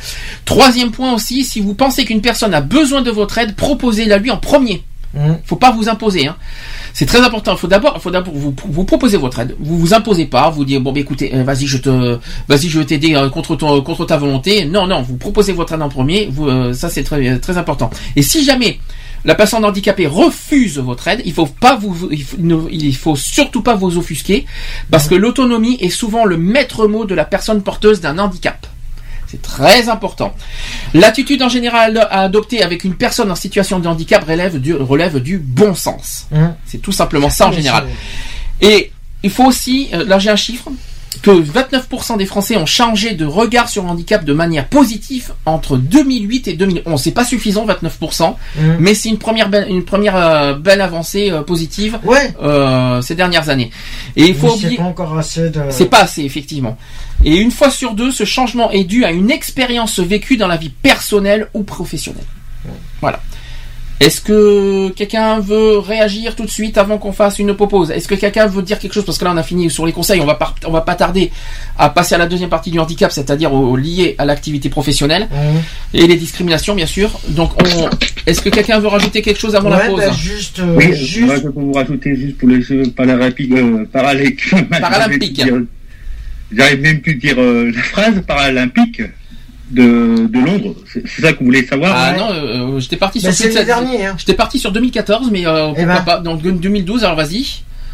Troisième 0.45 0.91
point 0.91 1.13
aussi, 1.13 1.43
si 1.43 1.59
vous 1.59 1.73
pensez 1.73 2.05
qu'une 2.05 2.21
personne 2.21 2.53
a 2.53 2.61
besoin 2.61 3.01
de 3.01 3.11
votre 3.11 3.37
aide, 3.37 3.55
proposez-la 3.55 4.17
lui 4.17 4.31
en 4.31 4.37
premier. 4.37 4.83
Mhm. 5.17 5.37
Faut 5.45 5.55
pas 5.55 5.71
vous 5.71 5.89
imposer. 5.89 6.27
Hein. 6.27 6.35
C'est 6.93 7.05
très 7.05 7.21
important. 7.21 7.55
Faut 7.57 7.67
d'abord, 7.67 8.01
faut 8.01 8.11
d'abord 8.11 8.33
vous, 8.33 8.53
vous 8.69 8.83
proposer 8.83 9.17
votre 9.17 9.39
aide. 9.39 9.55
Vous 9.59 9.77
vous 9.77 9.93
imposez 9.93 10.25
pas. 10.25 10.49
Vous 10.49 10.63
dire 10.65 10.79
bon, 10.81 10.91
bah, 10.91 10.99
écoutez, 10.99 11.33
euh, 11.33 11.43
vas-y, 11.43 11.65
je 11.67 11.77
te, 11.77 12.17
vas-y, 12.47 12.69
je 12.69 12.79
vais 12.79 12.85
t'aider 12.85 13.15
euh, 13.15 13.29
contre 13.29 13.55
ton, 13.55 13.81
contre 13.81 14.05
ta 14.05 14.17
volonté. 14.17 14.65
Non, 14.65 14.85
non, 14.87 15.01
vous 15.01 15.17
proposez 15.17 15.53
votre 15.53 15.73
aide 15.73 15.81
en 15.81 15.89
premier. 15.89 16.27
Vous, 16.31 16.47
euh, 16.47 16.73
ça, 16.73 16.89
c'est 16.89 17.03
très, 17.03 17.39
très 17.39 17.57
important. 17.57 17.89
Et 18.15 18.21
si 18.21 18.43
jamais 18.43 18.79
la 19.25 19.35
personne 19.35 19.65
handicapée 19.65 20.07
refuse 20.07 20.77
votre 20.77 21.07
aide, 21.07 21.21
il 21.25 21.33
faut 21.33 21.47
pas 21.47 21.75
vous, 21.75 22.09
il 22.11 22.23
faut, 22.23 22.37
ne- 22.39 22.69
il 22.71 22.95
faut 22.95 23.15
surtout 23.15 23.61
pas 23.61 23.75
vous 23.75 23.97
offusquer, 23.97 24.45
parce 24.91 25.07
que 25.09 25.15
l'autonomie 25.15 25.77
est 25.81 25.89
souvent 25.89 26.23
le 26.25 26.37
maître 26.37 26.87
mot 26.87 27.05
de 27.05 27.15
la 27.15 27.25
personne 27.25 27.61
porteuse 27.63 27.99
d'un 27.99 28.19
handicap. 28.19 28.67
C'est 29.27 29.41
très 29.41 29.89
important. 29.89 30.33
L'attitude 30.93 31.43
en 31.43 31.49
général 31.49 31.97
à 31.97 32.21
adopter 32.21 32.63
avec 32.63 32.83
une 32.83 32.95
personne 32.95 33.29
en 33.29 33.35
situation 33.35 33.79
de 33.79 33.87
handicap 33.87 34.23
relève 34.23 34.59
du, 34.59 34.73
relève 34.73 35.19
du 35.19 35.37
bon 35.37 35.75
sens. 35.75 36.27
Hein 36.33 36.55
C'est 36.65 36.81
tout 36.81 36.93
simplement 36.93 37.29
ça 37.29 37.47
en 37.47 37.51
général. 37.51 37.87
Et 38.61 38.91
il 39.23 39.29
faut 39.29 39.45
aussi, 39.45 39.89
euh, 39.93 40.05
là 40.05 40.19
j'ai 40.19 40.29
un 40.29 40.35
chiffre, 40.37 40.69
que 41.21 41.31
29% 41.31 42.17
des 42.17 42.25
Français 42.25 42.57
ont 42.57 42.65
changé 42.65 43.13
de 43.13 43.25
regard 43.25 43.69
sur 43.69 43.83
le 43.83 43.89
handicap 43.89 44.23
de 44.25 44.33
manière 44.33 44.67
positive 44.67 45.33
entre 45.45 45.77
2008 45.77 46.47
et 46.47 46.53
2011. 46.53 47.01
C'est 47.01 47.11
pas 47.11 47.25
suffisant 47.25 47.65
29%, 47.65 48.35
Hum. 48.57 48.77
mais 48.79 48.93
c'est 48.93 49.09
une 49.09 49.17
première 49.17 49.49
belle, 49.49 49.67
une 49.69 49.83
première 49.85 50.15
euh, 50.15 50.53
belle 50.53 50.81
avancée 50.81 51.29
euh, 51.31 51.41
positive 51.41 51.99
Ouais. 52.03 52.33
euh, 52.41 53.01
ces 53.01 53.15
dernières 53.15 53.49
années. 53.49 53.71
Et 54.15 54.25
il 54.27 54.35
faut 54.35 54.47
Mais 54.47 54.51
c'est 54.53 54.65
oublier, 54.65 54.77
pas 54.77 54.83
encore 54.83 55.17
assez 55.17 55.49
de. 55.49 55.61
c'est 55.69 55.85
pas 55.89 56.01
assez 56.01 56.23
effectivement. 56.23 56.77
Et 57.23 57.35
une 57.37 57.51
fois 57.51 57.69
sur 57.71 57.93
deux, 57.93 58.11
ce 58.11 58.23
changement 58.25 58.71
est 58.71 58.83
dû 58.83 59.05
à 59.05 59.11
une 59.11 59.31
expérience 59.31 59.99
vécue 59.99 60.37
dans 60.37 60.47
la 60.47 60.57
vie 60.57 60.69
personnelle 60.69 61.47
ou 61.53 61.63
professionnelle. 61.63 62.23
Voilà. 63.01 63.21
Est-ce 63.99 64.21
que 64.21 64.89
quelqu'un 64.89 65.39
veut 65.39 65.79
réagir 65.79 66.35
tout 66.35 66.45
de 66.45 66.49
suite 66.51 66.77
avant 66.77 66.99
qu'on 66.99 67.11
fasse 67.11 67.39
une 67.39 67.53
pause 67.55 67.89
Est-ce 67.89 68.07
que 68.07 68.13
quelqu'un 68.13 68.45
veut 68.45 68.61
dire 68.61 68.77
quelque 68.77 68.93
chose? 68.93 69.05
Parce 69.05 69.17
que 69.17 69.25
là, 69.25 69.31
on 69.33 69.37
a 69.37 69.43
fini 69.43 69.71
sur 69.71 69.87
les 69.87 69.91
conseils. 69.91 70.21
On 70.21 70.25
va 70.25 70.35
pas, 70.35 70.53
on 70.65 70.71
va 70.71 70.81
pas 70.81 70.93
tarder 70.93 71.31
à 71.79 71.89
passer 71.89 72.13
à 72.13 72.19
la 72.19 72.27
deuxième 72.27 72.49
partie 72.49 72.69
du 72.69 72.79
handicap, 72.79 73.11
c'est-à-dire 73.11 73.51
au, 73.53 73.69
au 73.71 73.75
lié 73.75 74.13
à 74.19 74.25
l'activité 74.25 74.69
professionnelle 74.69 75.27
Hum. 75.31 75.61
et 75.93 76.05
les 76.05 76.15
discriminations, 76.15 76.75
bien 76.75 76.85
sûr. 76.85 77.19
Donc, 77.29 77.51
on... 77.61 77.89
est-ce 78.27 78.41
que 78.41 78.49
quelqu'un 78.49 78.79
veut 78.79 78.87
rajouter 78.87 79.21
quelque 79.23 79.39
chose 79.39 79.55
avant 79.55 79.69
la 79.69 79.79
pause? 79.79 79.99
bah, 79.99 80.11
juste, 80.11 80.59
euh, 80.59 80.75
Oui, 80.75 80.93
juste. 80.95 81.25
moi, 81.25 81.35
je 81.37 81.41
peux 81.41 81.49
vous 81.59 81.71
rajouter 81.73 82.15
juste 82.15 82.37
pour 82.37 82.49
les 82.49 82.61
Jeux 82.61 82.83
paralympiques, 82.95 83.51
euh, 83.53 83.85
paralympiques. 83.91 84.53
Paralympiques. 84.79 85.41
J'arrive 86.51 86.81
même 86.81 87.01
plus 87.01 87.13
à 87.13 87.15
dire 87.15 87.35
euh, 87.39 87.71
la 87.75 87.81
phrase 87.81 88.21
paralympique 88.25 89.01
de, 89.71 90.27
de 90.27 90.39
Londres. 90.39 90.75
C'est 90.91 91.21
ça 91.21 91.33
que 91.33 91.39
vous 91.39 91.45
voulez 91.45 91.65
savoir 91.65 91.93
Ah 91.95 92.11
ouais. 92.11 92.17
non, 92.17 92.29
euh, 92.31 92.75
euh, 92.75 92.79
j'étais 92.79 92.95
parti 92.97 93.19
sur 93.19 93.29
Mais 93.29 93.35
c'est 93.35 93.43
toute 93.45 93.53
le 93.53 93.57
cette- 93.59 93.67
dernier, 93.67 94.05
hein. 94.05 94.15
J'étais 94.17 94.33
parti 94.33 94.59
sur 94.59 94.71
2014, 94.71 95.29
mais 95.31 95.45
euh, 95.45 95.69
Eh 95.71 95.75
pourquoi 95.75 95.95
ben. 95.95 96.01
pas 96.01 96.19
Donc 96.19 96.41
2012, 96.41 97.03
alors 97.03 97.15
vas-y. 97.15 97.45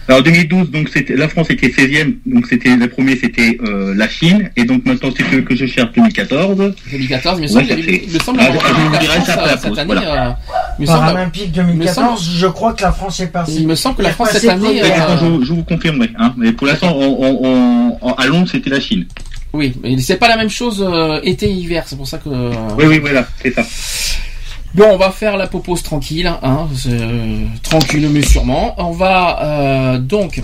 Alors 0.10 0.22
2012, 0.22 0.70
donc 0.70 0.90
c'était 0.94 1.16
la 1.16 1.30
France 1.30 1.50
était 1.50 1.70
16e, 1.70 2.16
donc 2.26 2.46
c'était 2.48 2.76
le 2.76 2.90
premier 2.90 3.16
c'était 3.16 3.58
euh, 3.66 3.94
la 3.96 4.10
Chine, 4.10 4.50
et 4.58 4.66
donc 4.66 4.84
maintenant 4.86 5.10
c'est 5.16 5.24
ce 5.24 5.38
que 5.38 5.56
je 5.56 5.66
cherche 5.66 5.94
2014. 5.94 6.74
2014, 6.92 7.40
il 7.40 7.44
me 7.44 7.48
Ouais, 7.48 7.48
semble, 7.48 7.68
ça 7.70 7.76
il 7.78 8.14
me 8.14 8.20
semble 8.20 8.40
Ah, 8.42 8.46
avoir 8.48 9.60
cette 9.62 9.78
année. 9.78 9.86
voilà. 9.86 10.28
euh, 10.28 10.32
il 10.78 10.82
me 10.82 10.86
semble- 10.88 11.00
Paralympique 11.00 11.52
2014, 11.54 12.32
je 12.36 12.48
crois 12.48 12.74
que 12.74 12.82
la 12.84 12.92
France 12.92 13.22
est 13.22 13.28
passée. 13.28 13.54
Il 13.60 13.66
me 13.66 13.76
semble 13.76 13.96
que 13.96 14.02
la 14.02 14.10
France, 14.12 14.28
passée 14.28 14.42
cette 14.42 14.50
année, 14.50 14.84
euh, 14.84 15.40
je, 15.40 15.46
je 15.46 15.54
vous 15.54 15.64
confirmerai, 15.64 16.10
hein, 16.20 16.34
mais 16.38 16.52
pour 16.52 16.68
l'instant 16.68 16.94
on, 16.94 17.06
on- 17.24 17.40
on- 17.46 17.98
en- 18.10 18.14
à 18.16 18.26
Londres 18.28 18.50
c'était 18.52 18.72
la 18.72 18.82
Chine. 18.82 19.06
Oui, 19.54 19.74
mais 19.84 20.00
c'est 20.00 20.18
pas 20.18 20.28
la 20.28 20.38
même 20.38 20.50
chose 20.50 20.84
euh, 20.88 21.20
été-hiver, 21.24 21.84
c'est 21.86 21.96
pour 21.96 22.08
ça 22.08 22.18
que. 22.18 22.30
euh, 22.30 22.52
Oui 22.78 22.86
oui 22.88 23.00
voilà, 23.00 23.28
c'est 23.42 23.54
ça. 23.54 23.64
Bon, 24.74 24.86
on 24.92 24.98
va 24.98 25.12
faire 25.12 25.38
la 25.38 25.46
pause 25.46 25.84
tranquille, 25.84 26.26
hein, 26.42 26.68
c'est, 26.76 26.90
euh, 26.90 27.46
tranquille 27.62 28.10
mais 28.12 28.24
sûrement. 28.24 28.74
On 28.80 28.92
va 28.92 29.44
euh, 29.44 29.98
donc. 30.00 30.42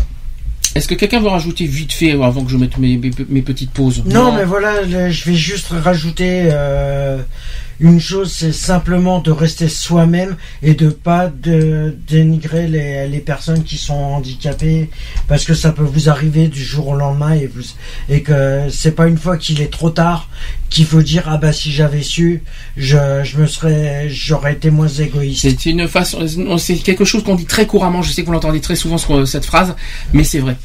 Est-ce 0.75 0.87
que 0.87 0.93
quelqu'un 0.93 1.19
veut 1.19 1.29
rajouter 1.29 1.65
vite 1.65 1.91
fait 1.91 2.11
avant 2.11 2.43
que 2.43 2.51
je 2.51 2.57
mette 2.57 2.77
mes, 2.77 2.95
mes- 2.97 3.09
mes 3.27 3.41
petites 3.41 3.71
pauses? 3.71 4.03
Non, 4.05 4.31
mais 4.33 4.43
voilà, 4.45 4.83
je 5.09 5.25
vais 5.25 5.35
juste 5.35 5.69
rajouter 5.71 6.43
euh, 6.51 7.17
une 7.79 7.99
chose, 7.99 8.31
c'est 8.31 8.51
simplement 8.51 9.19
de 9.19 9.31
rester 9.31 9.69
soi-même 9.69 10.35
et 10.61 10.73
de 10.73 10.89
pas 10.89 11.27
de 11.27 11.95
dénigrer 12.07 12.67
les, 12.67 13.19
personnes 13.19 13.63
qui 13.63 13.77
sont 13.77 13.93
handicapées, 13.93 14.89
parce 15.27 15.45
que 15.45 15.53
ça 15.53 15.71
peut 15.71 15.83
vous 15.83 16.09
arriver 16.09 16.47
du 16.47 16.63
jour 16.63 16.87
au 16.89 16.95
lendemain 16.95 17.33
et, 17.33 17.47
vous, 17.47 17.61
et 18.09 18.21
que 18.21 18.67
c'est 18.71 18.93
pas 18.93 19.07
une 19.07 19.17
fois 19.17 19.37
qu'il 19.37 19.61
est 19.61 19.71
trop 19.71 19.89
tard 19.89 20.29
qu'il 20.69 20.85
faut 20.85 21.01
dire 21.01 21.23
ah 21.27 21.37
bah 21.37 21.51
si 21.51 21.71
j'avais 21.71 22.01
su, 22.01 22.43
je, 22.77 22.97
me 23.37 23.47
serais, 23.47 24.07
j'aurais 24.09 24.53
été 24.53 24.71
moins 24.71 24.87
égoïste. 24.87 25.41
C'est 25.41 25.65
une 25.65 25.87
façon, 25.87 26.25
c'est 26.57 26.75
quelque 26.75 27.05
chose 27.05 27.23
qu'on 27.23 27.35
dit 27.35 27.45
très 27.45 27.65
couramment. 27.65 28.01
Je 28.01 28.11
sais 28.11 28.21
que 28.21 28.27
vous 28.27 28.33
l'entendez 28.33 28.61
très 28.61 28.75
souvent 28.75 28.97
ce- 28.97 29.25
cette 29.25 29.45
phrase, 29.45 29.75
mais 30.13 30.23
c'est 30.23 30.39
vrai. 30.39 30.55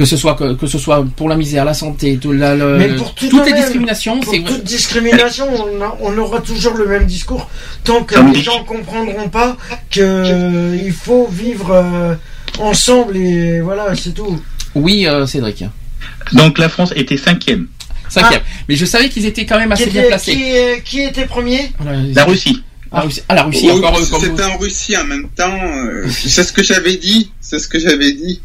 Que 0.00 0.06
ce 0.06 0.16
soit 0.16 0.34
que, 0.34 0.54
que 0.54 0.66
ce 0.66 0.78
soit 0.78 1.04
pour 1.14 1.28
la 1.28 1.36
misère, 1.36 1.66
la 1.66 1.74
santé, 1.74 2.16
tout 2.16 2.32
la- 2.32 2.54
le- 2.56 2.78
Mais 2.78 2.88
pour 2.96 3.14
tout 3.14 3.28
toutes 3.28 3.44
les 3.44 3.52
même, 3.52 3.60
discriminations, 3.60 4.18
Pour 4.20 4.32
toute 4.32 4.64
discrimination, 4.64 5.46
on, 5.62 5.82
a- 5.82 5.98
on 6.00 6.16
aura 6.16 6.40
toujours 6.40 6.72
le 6.72 6.86
même 6.86 7.04
discours 7.04 7.50
tant 7.84 8.02
que 8.04 8.14
les 8.32 8.40
gens 8.42 8.64
comprendront 8.64 9.28
pas 9.28 9.58
que 9.90 10.00
euh, 10.00 10.78
il 10.82 10.92
faut 10.92 11.26
vivre 11.26 11.70
euh, 11.72 12.14
ensemble 12.58 13.14
et 13.18 13.60
voilà, 13.60 13.94
c'est 13.94 14.14
tout. 14.14 14.40
Oui, 14.74 15.06
euh, 15.06 15.26
Cédric. 15.26 15.64
Donc 16.32 16.56
la 16.56 16.70
France 16.70 16.94
était 16.96 17.18
cinquième. 17.18 17.66
Cinquième. 18.08 18.40
Mais 18.70 18.76
je 18.76 18.86
savais 18.86 19.10
qu'ils 19.10 19.26
étaient 19.26 19.44
quand 19.44 19.58
même 19.58 19.74
Qui 19.74 19.82
assez 19.82 19.90
bien 19.90 20.04
placés. 20.04 20.32
qui, 20.34 20.42
euh, 20.56 20.76
qui 20.82 21.00
était 21.02 21.26
premier? 21.26 21.72
La 22.14 22.24
Russie. 22.24 22.62
Ah. 22.90 23.04
Ah, 23.28 23.34
la 23.34 23.42
Russie, 23.44 23.68
Oui, 23.70 23.82
vous. 23.82 24.18
C'était 24.18 24.44
en 24.44 24.56
Russie 24.56 24.96
en 24.96 25.04
même 25.04 25.28
temps. 25.36 25.60
euh, 25.62 26.08
c'est 26.10 26.42
ce 26.42 26.52
que 26.54 26.62
j'avais 26.62 26.96
dit. 26.96 27.30
C'est 27.40 27.58
ce 27.58 27.68
que 27.68 27.78
j'avais 27.78 28.12
dit. 28.12 28.40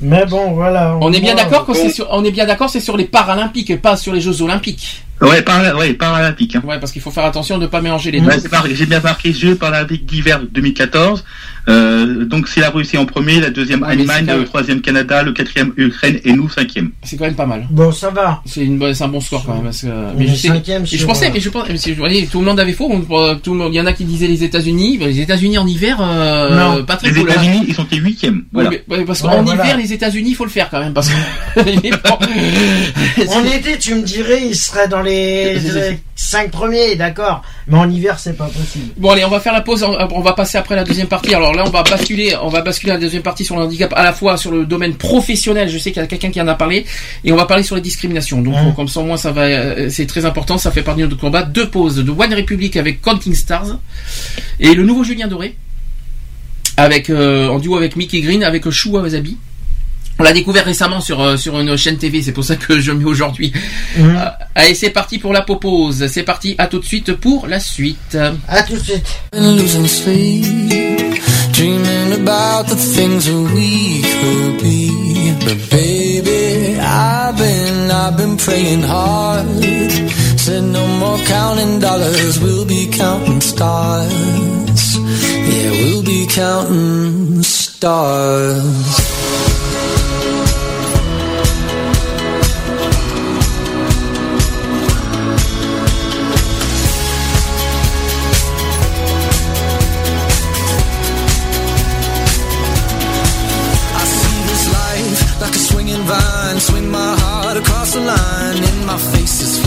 Mais 0.00 0.26
bon, 0.26 0.52
voilà. 0.52 0.96
On 1.00 1.12
est 1.12 1.20
bien 1.20 1.34
d'accord 1.34 1.64
que 1.64 1.72
bon. 1.72 1.78
c'est 1.78 1.90
sur, 1.90 2.06
on 2.10 2.24
est 2.24 2.30
bien 2.30 2.46
d'accord, 2.46 2.68
c'est 2.68 2.80
sur 2.80 2.96
les 2.96 3.06
Paralympiques 3.06 3.70
et 3.70 3.76
pas 3.76 3.96
sur 3.96 4.12
les 4.12 4.20
Jeux 4.20 4.42
Olympiques. 4.42 5.04
Ouais, 5.22 5.40
par, 5.42 5.76
ouais, 5.78 5.94
paralympique. 5.94 6.56
Hein. 6.56 6.62
Ouais, 6.66 6.78
parce 6.78 6.92
qu'il 6.92 7.00
faut 7.00 7.10
faire 7.10 7.24
attention 7.24 7.56
de 7.56 7.62
ne 7.62 7.66
pas 7.68 7.80
mélanger 7.80 8.10
les 8.10 8.20
deux. 8.20 8.26
Ouais, 8.26 8.36
J'ai 8.72 8.86
bien 8.86 9.00
marqué 9.00 9.32
Jeux 9.32 9.54
paralympiques 9.54 10.04
d'hiver 10.06 10.40
2014. 10.52 11.24
Euh, 11.68 12.24
donc 12.24 12.46
c'est 12.46 12.60
la 12.60 12.70
Russie 12.70 12.96
en 12.96 13.06
premier, 13.06 13.40
la 13.40 13.50
deuxième 13.50 13.82
Ouais, 13.82 13.88
Allemagne, 13.92 14.26
le 14.26 14.44
troisième 14.44 14.80
Canada, 14.80 15.24
le 15.24 15.32
quatrième 15.32 15.72
Ukraine 15.76 16.20
et 16.24 16.32
nous 16.32 16.48
cinquième. 16.48 16.90
C'est 17.02 17.16
quand 17.16 17.24
même 17.24 17.34
pas 17.34 17.46
mal. 17.46 17.66
Bon, 17.70 17.90
ça 17.90 18.10
va. 18.10 18.40
C'est 18.46 18.60
une 18.64 18.78
bonne- 18.78 18.94
c'est 18.94 19.02
un 19.02 19.08
bon 19.08 19.20
score 19.20 19.44
quand 19.44 19.54
même. 19.54 19.64
Parce 19.64 19.80
que, 19.82 19.88
On 19.88 20.14
mais 20.16 20.28
je 20.28 20.34
sais, 20.36 20.48
cinquième 20.48 20.82
et 20.84 20.86
je 20.86 20.96
sur, 20.98 21.06
pensais, 21.08 21.26
euh, 21.26 21.30
mais 21.34 21.40
je 21.40 21.48
pensais, 21.48 21.72
mais 21.88 21.94
voyez, 21.94 22.26
tout 22.26 22.38
le 22.38 22.44
monde 22.44 22.60
avait 22.60 22.72
faux. 22.72 22.88
on- 22.88 23.04
euh, 23.20 23.34
tout 23.34 23.52
le 23.52 23.58
monde, 23.58 23.74
il 23.74 23.78
y 23.78 23.80
en 23.80 23.86
a 23.86 23.92
qui 23.94 24.04
disaient 24.04 24.28
les 24.28 24.44
États-Unis. 24.44 24.98
Ben, 24.98 25.08
Les 25.08 25.18
États-Unis 25.20 25.58
en 25.58 25.66
hiver, 25.66 25.98
euh, 26.00 26.76
Non. 26.76 26.84
pas 26.84 26.94
très 26.96 27.08
Les 27.10 27.20
cool. 27.20 27.30
hein. 27.30 27.32
États-Unis, 27.32 27.64
ils 27.66 27.74
sont 27.74 27.86
huitièmes. 27.90 28.36
Oui, 28.36 28.48
Voilà. 28.52 28.70
mais- 28.70 28.84
ouais, 28.98 29.04
parce 29.04 29.22
Ouais, 29.22 29.30
qu'en 29.30 29.42
voilà. 29.42 29.64
hiver, 29.64 29.76
les 29.76 29.92
États-Unis, 29.92 30.30
il 30.30 30.34
faut 30.36 30.44
le 30.44 30.50
faire 30.50 30.68
quand 30.70 30.78
même. 30.78 30.92
Parce 30.94 31.08
que. 31.08 31.14
En 33.28 33.44
été, 33.44 33.78
tu 33.78 33.94
me 33.94 34.02
dirais, 34.02 34.40
il 34.46 34.54
serait 34.54 34.86
dans 34.88 35.02
les, 35.06 35.98
cinq 36.14 36.50
premiers, 36.50 36.96
d'accord. 36.96 37.42
Mais 37.66 37.78
en 37.78 37.88
hiver, 37.88 38.18
c'est 38.18 38.36
pas 38.36 38.46
possible. 38.46 38.92
Bon 38.96 39.10
allez, 39.10 39.24
on 39.24 39.30
va 39.30 39.40
faire 39.40 39.52
la 39.52 39.60
pause. 39.62 39.82
On 39.82 39.96
on 40.12 40.20
va 40.20 40.32
passer 40.32 40.58
après 40.58 40.76
la 40.76 40.84
deuxième 40.84 41.06
partie. 41.06 41.34
Alors 41.34 41.54
là, 41.54 41.64
on 41.66 41.70
va 41.70 41.82
basculer, 41.82 42.34
on 42.42 42.48
va 42.48 42.62
basculer 42.62 42.92
la 42.92 42.98
deuxième 42.98 43.22
partie 43.22 43.44
sur 43.44 43.56
le 43.56 43.62
handicap, 43.62 43.92
à 43.96 44.02
la 44.02 44.12
fois 44.12 44.36
sur 44.36 44.50
le 44.50 44.66
domaine 44.66 44.94
professionnel. 44.94 45.68
Je 45.68 45.78
sais 45.78 45.92
qu'il 45.92 46.02
y 46.02 46.04
a 46.04 46.08
quelqu'un 46.08 46.30
qui 46.30 46.40
en 46.40 46.48
a 46.48 46.54
parlé, 46.54 46.84
et 47.24 47.32
on 47.32 47.36
va 47.36 47.46
parler 47.46 47.62
sur 47.62 47.76
les 47.76 47.82
discriminations. 47.82 48.42
Donc 48.42 48.56
Mmh. 48.56 48.74
comme 48.74 48.88
ça, 48.88 49.00
au 49.00 49.04
moins, 49.04 49.16
ça 49.16 49.32
va, 49.32 49.42
euh, 49.42 49.88
c'est 49.90 50.06
très 50.06 50.24
important. 50.24 50.58
Ça 50.58 50.70
fait 50.70 50.82
partie 50.82 51.02
de 51.02 51.06
notre 51.06 51.20
combat. 51.20 51.42
Deux 51.42 51.68
pauses 51.68 51.96
de 51.96 52.10
One 52.10 52.34
Republic 52.34 52.76
avec 52.76 53.02
Counting 53.02 53.34
Stars 53.34 53.78
et 54.60 54.74
le 54.74 54.84
nouveau 54.84 55.04
Julien 55.04 55.28
Doré 55.28 55.56
avec 56.76 57.08
euh, 57.10 57.48
en 57.48 57.58
duo 57.58 57.76
avec 57.76 57.96
Mickey 57.96 58.20
Green 58.20 58.42
avec 58.42 58.68
Chua 58.70 59.02
Wasabi. 59.02 59.36
On 60.18 60.22
l'a 60.22 60.32
découvert 60.32 60.64
récemment 60.64 61.00
sur, 61.00 61.20
euh, 61.20 61.36
sur 61.36 61.58
une 61.60 61.76
chaîne 61.76 61.98
TV, 61.98 62.22
c'est 62.22 62.32
pour 62.32 62.44
ça 62.44 62.56
que 62.56 62.80
je 62.80 62.90
mets 62.92 63.04
aujourd'hui. 63.04 63.52
Mmh. 63.98 64.16
Allez, 64.54 64.74
c'est 64.74 64.90
parti 64.90 65.18
pour 65.18 65.32
la 65.32 65.42
popose. 65.42 66.06
C'est 66.06 66.22
parti, 66.22 66.54
à 66.58 66.66
tout 66.66 66.78
de 66.78 66.84
suite 66.84 67.12
pour 67.12 67.46
la 67.46 67.60
suite. 67.60 68.16
À 68.48 68.62
tout 68.62 68.74
de 68.74 68.78
suite. 68.78 69.06
Dreaming 71.56 72.12
about 72.12 72.68
the 72.68 72.76
things 72.76 73.24
that 73.24 73.54
we 73.54 74.02
could 74.02 74.60
be. 74.60 74.90
But 75.42 75.70
baby, 75.70 76.78
I've 76.78 77.34
been, 77.34 77.90
I've 77.90 78.14
been 78.14 78.36
praying 78.36 78.82
hard. 78.82 79.46
Said 80.38 80.64
no 80.64 80.86
more 80.98 81.16
counting 81.24 81.80
dollars, 81.80 82.38
we'll 82.40 82.66
be 82.66 82.88
counting 82.88 83.40
stars. 83.40 84.98
Yeah, 84.98 85.70
we'll 85.80 86.02
be 86.02 86.26
counting 86.26 87.42
stars. 87.42 88.62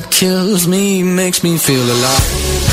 that 0.00 0.10
kills 0.12 0.68
me 0.68 1.02
makes 1.02 1.42
me 1.42 1.56
feel 1.56 1.82
alive. 1.82 2.67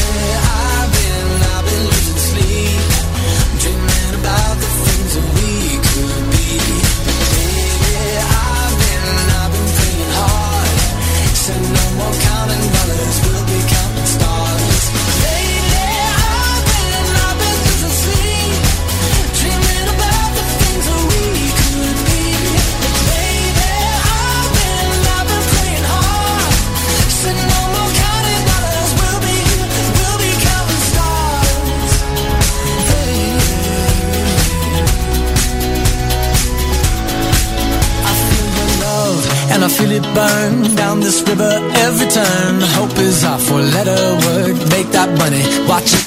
is 42.99 43.23
our 43.23 43.39
four-letter 43.39 44.01
word. 44.25 44.55
Make 44.69 44.89
that 44.91 45.09
money, 45.17 45.43
watch 45.67 45.93
it 45.93 46.04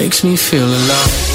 makes 0.00 0.24
me 0.24 0.34
feel 0.34 0.64
alive. 0.66 1.29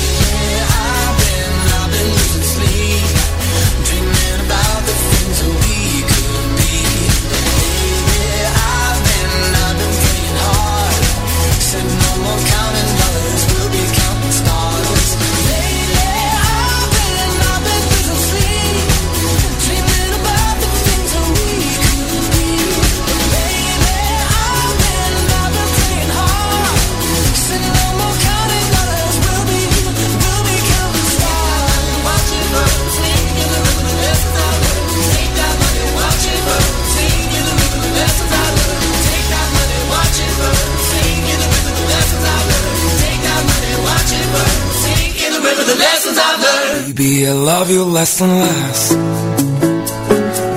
Baby, 47.06 47.27
I 47.27 47.34
love 47.34 47.69
you 47.69 47.84
less 47.84 48.19
and 48.19 48.32
less 48.32 48.90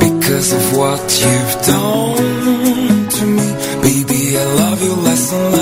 Because 0.00 0.52
of 0.54 0.78
what 0.78 1.02
you've 1.20 1.54
done 1.66 3.08
to 3.16 3.26
me. 3.26 3.48
Baby, 3.82 4.38
I 4.38 4.44
love 4.54 4.82
you 4.82 4.94
less 4.94 5.30
and 5.30 5.52
less 5.52 5.57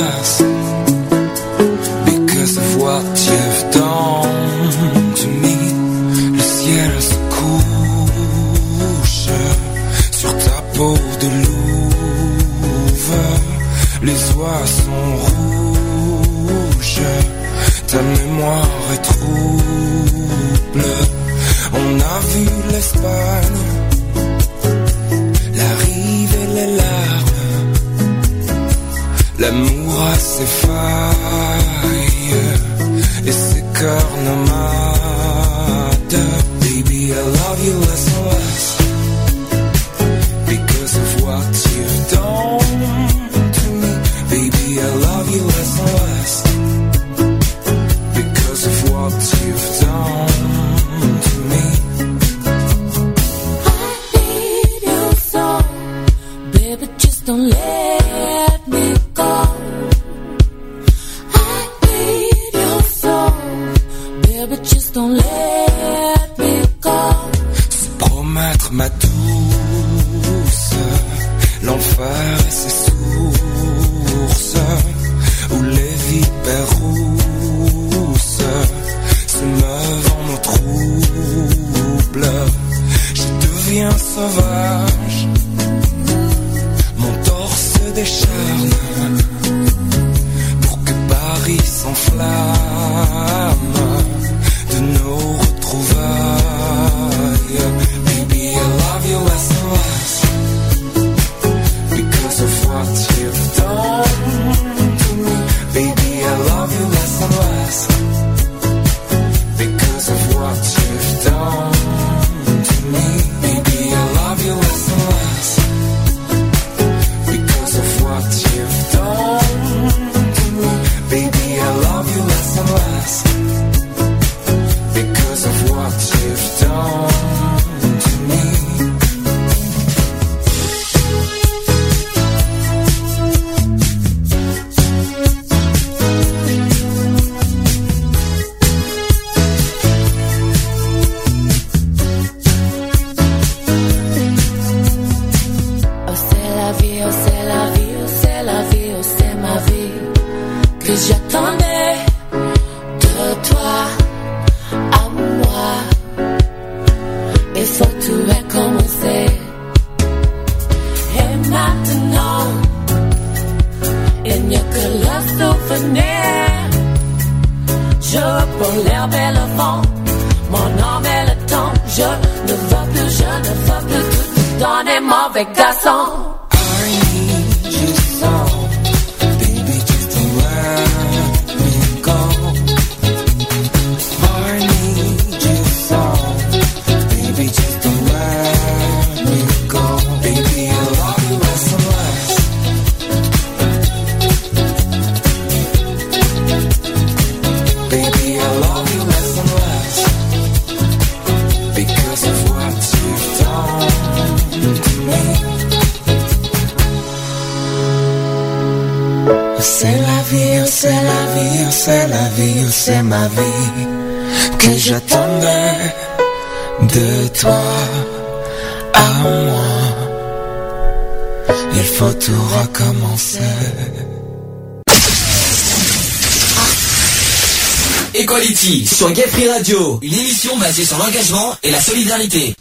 sur 229.07 229.15
Gay 229.15 229.29
Free 229.29 229.49
Radio, 229.49 230.01
une 230.03 230.15
émission 230.15 230.57
basée 230.59 230.85
sur 230.85 230.99
l'engagement 230.99 231.55
et 231.63 231.71
la 231.71 231.81
solidarité. 231.81 232.55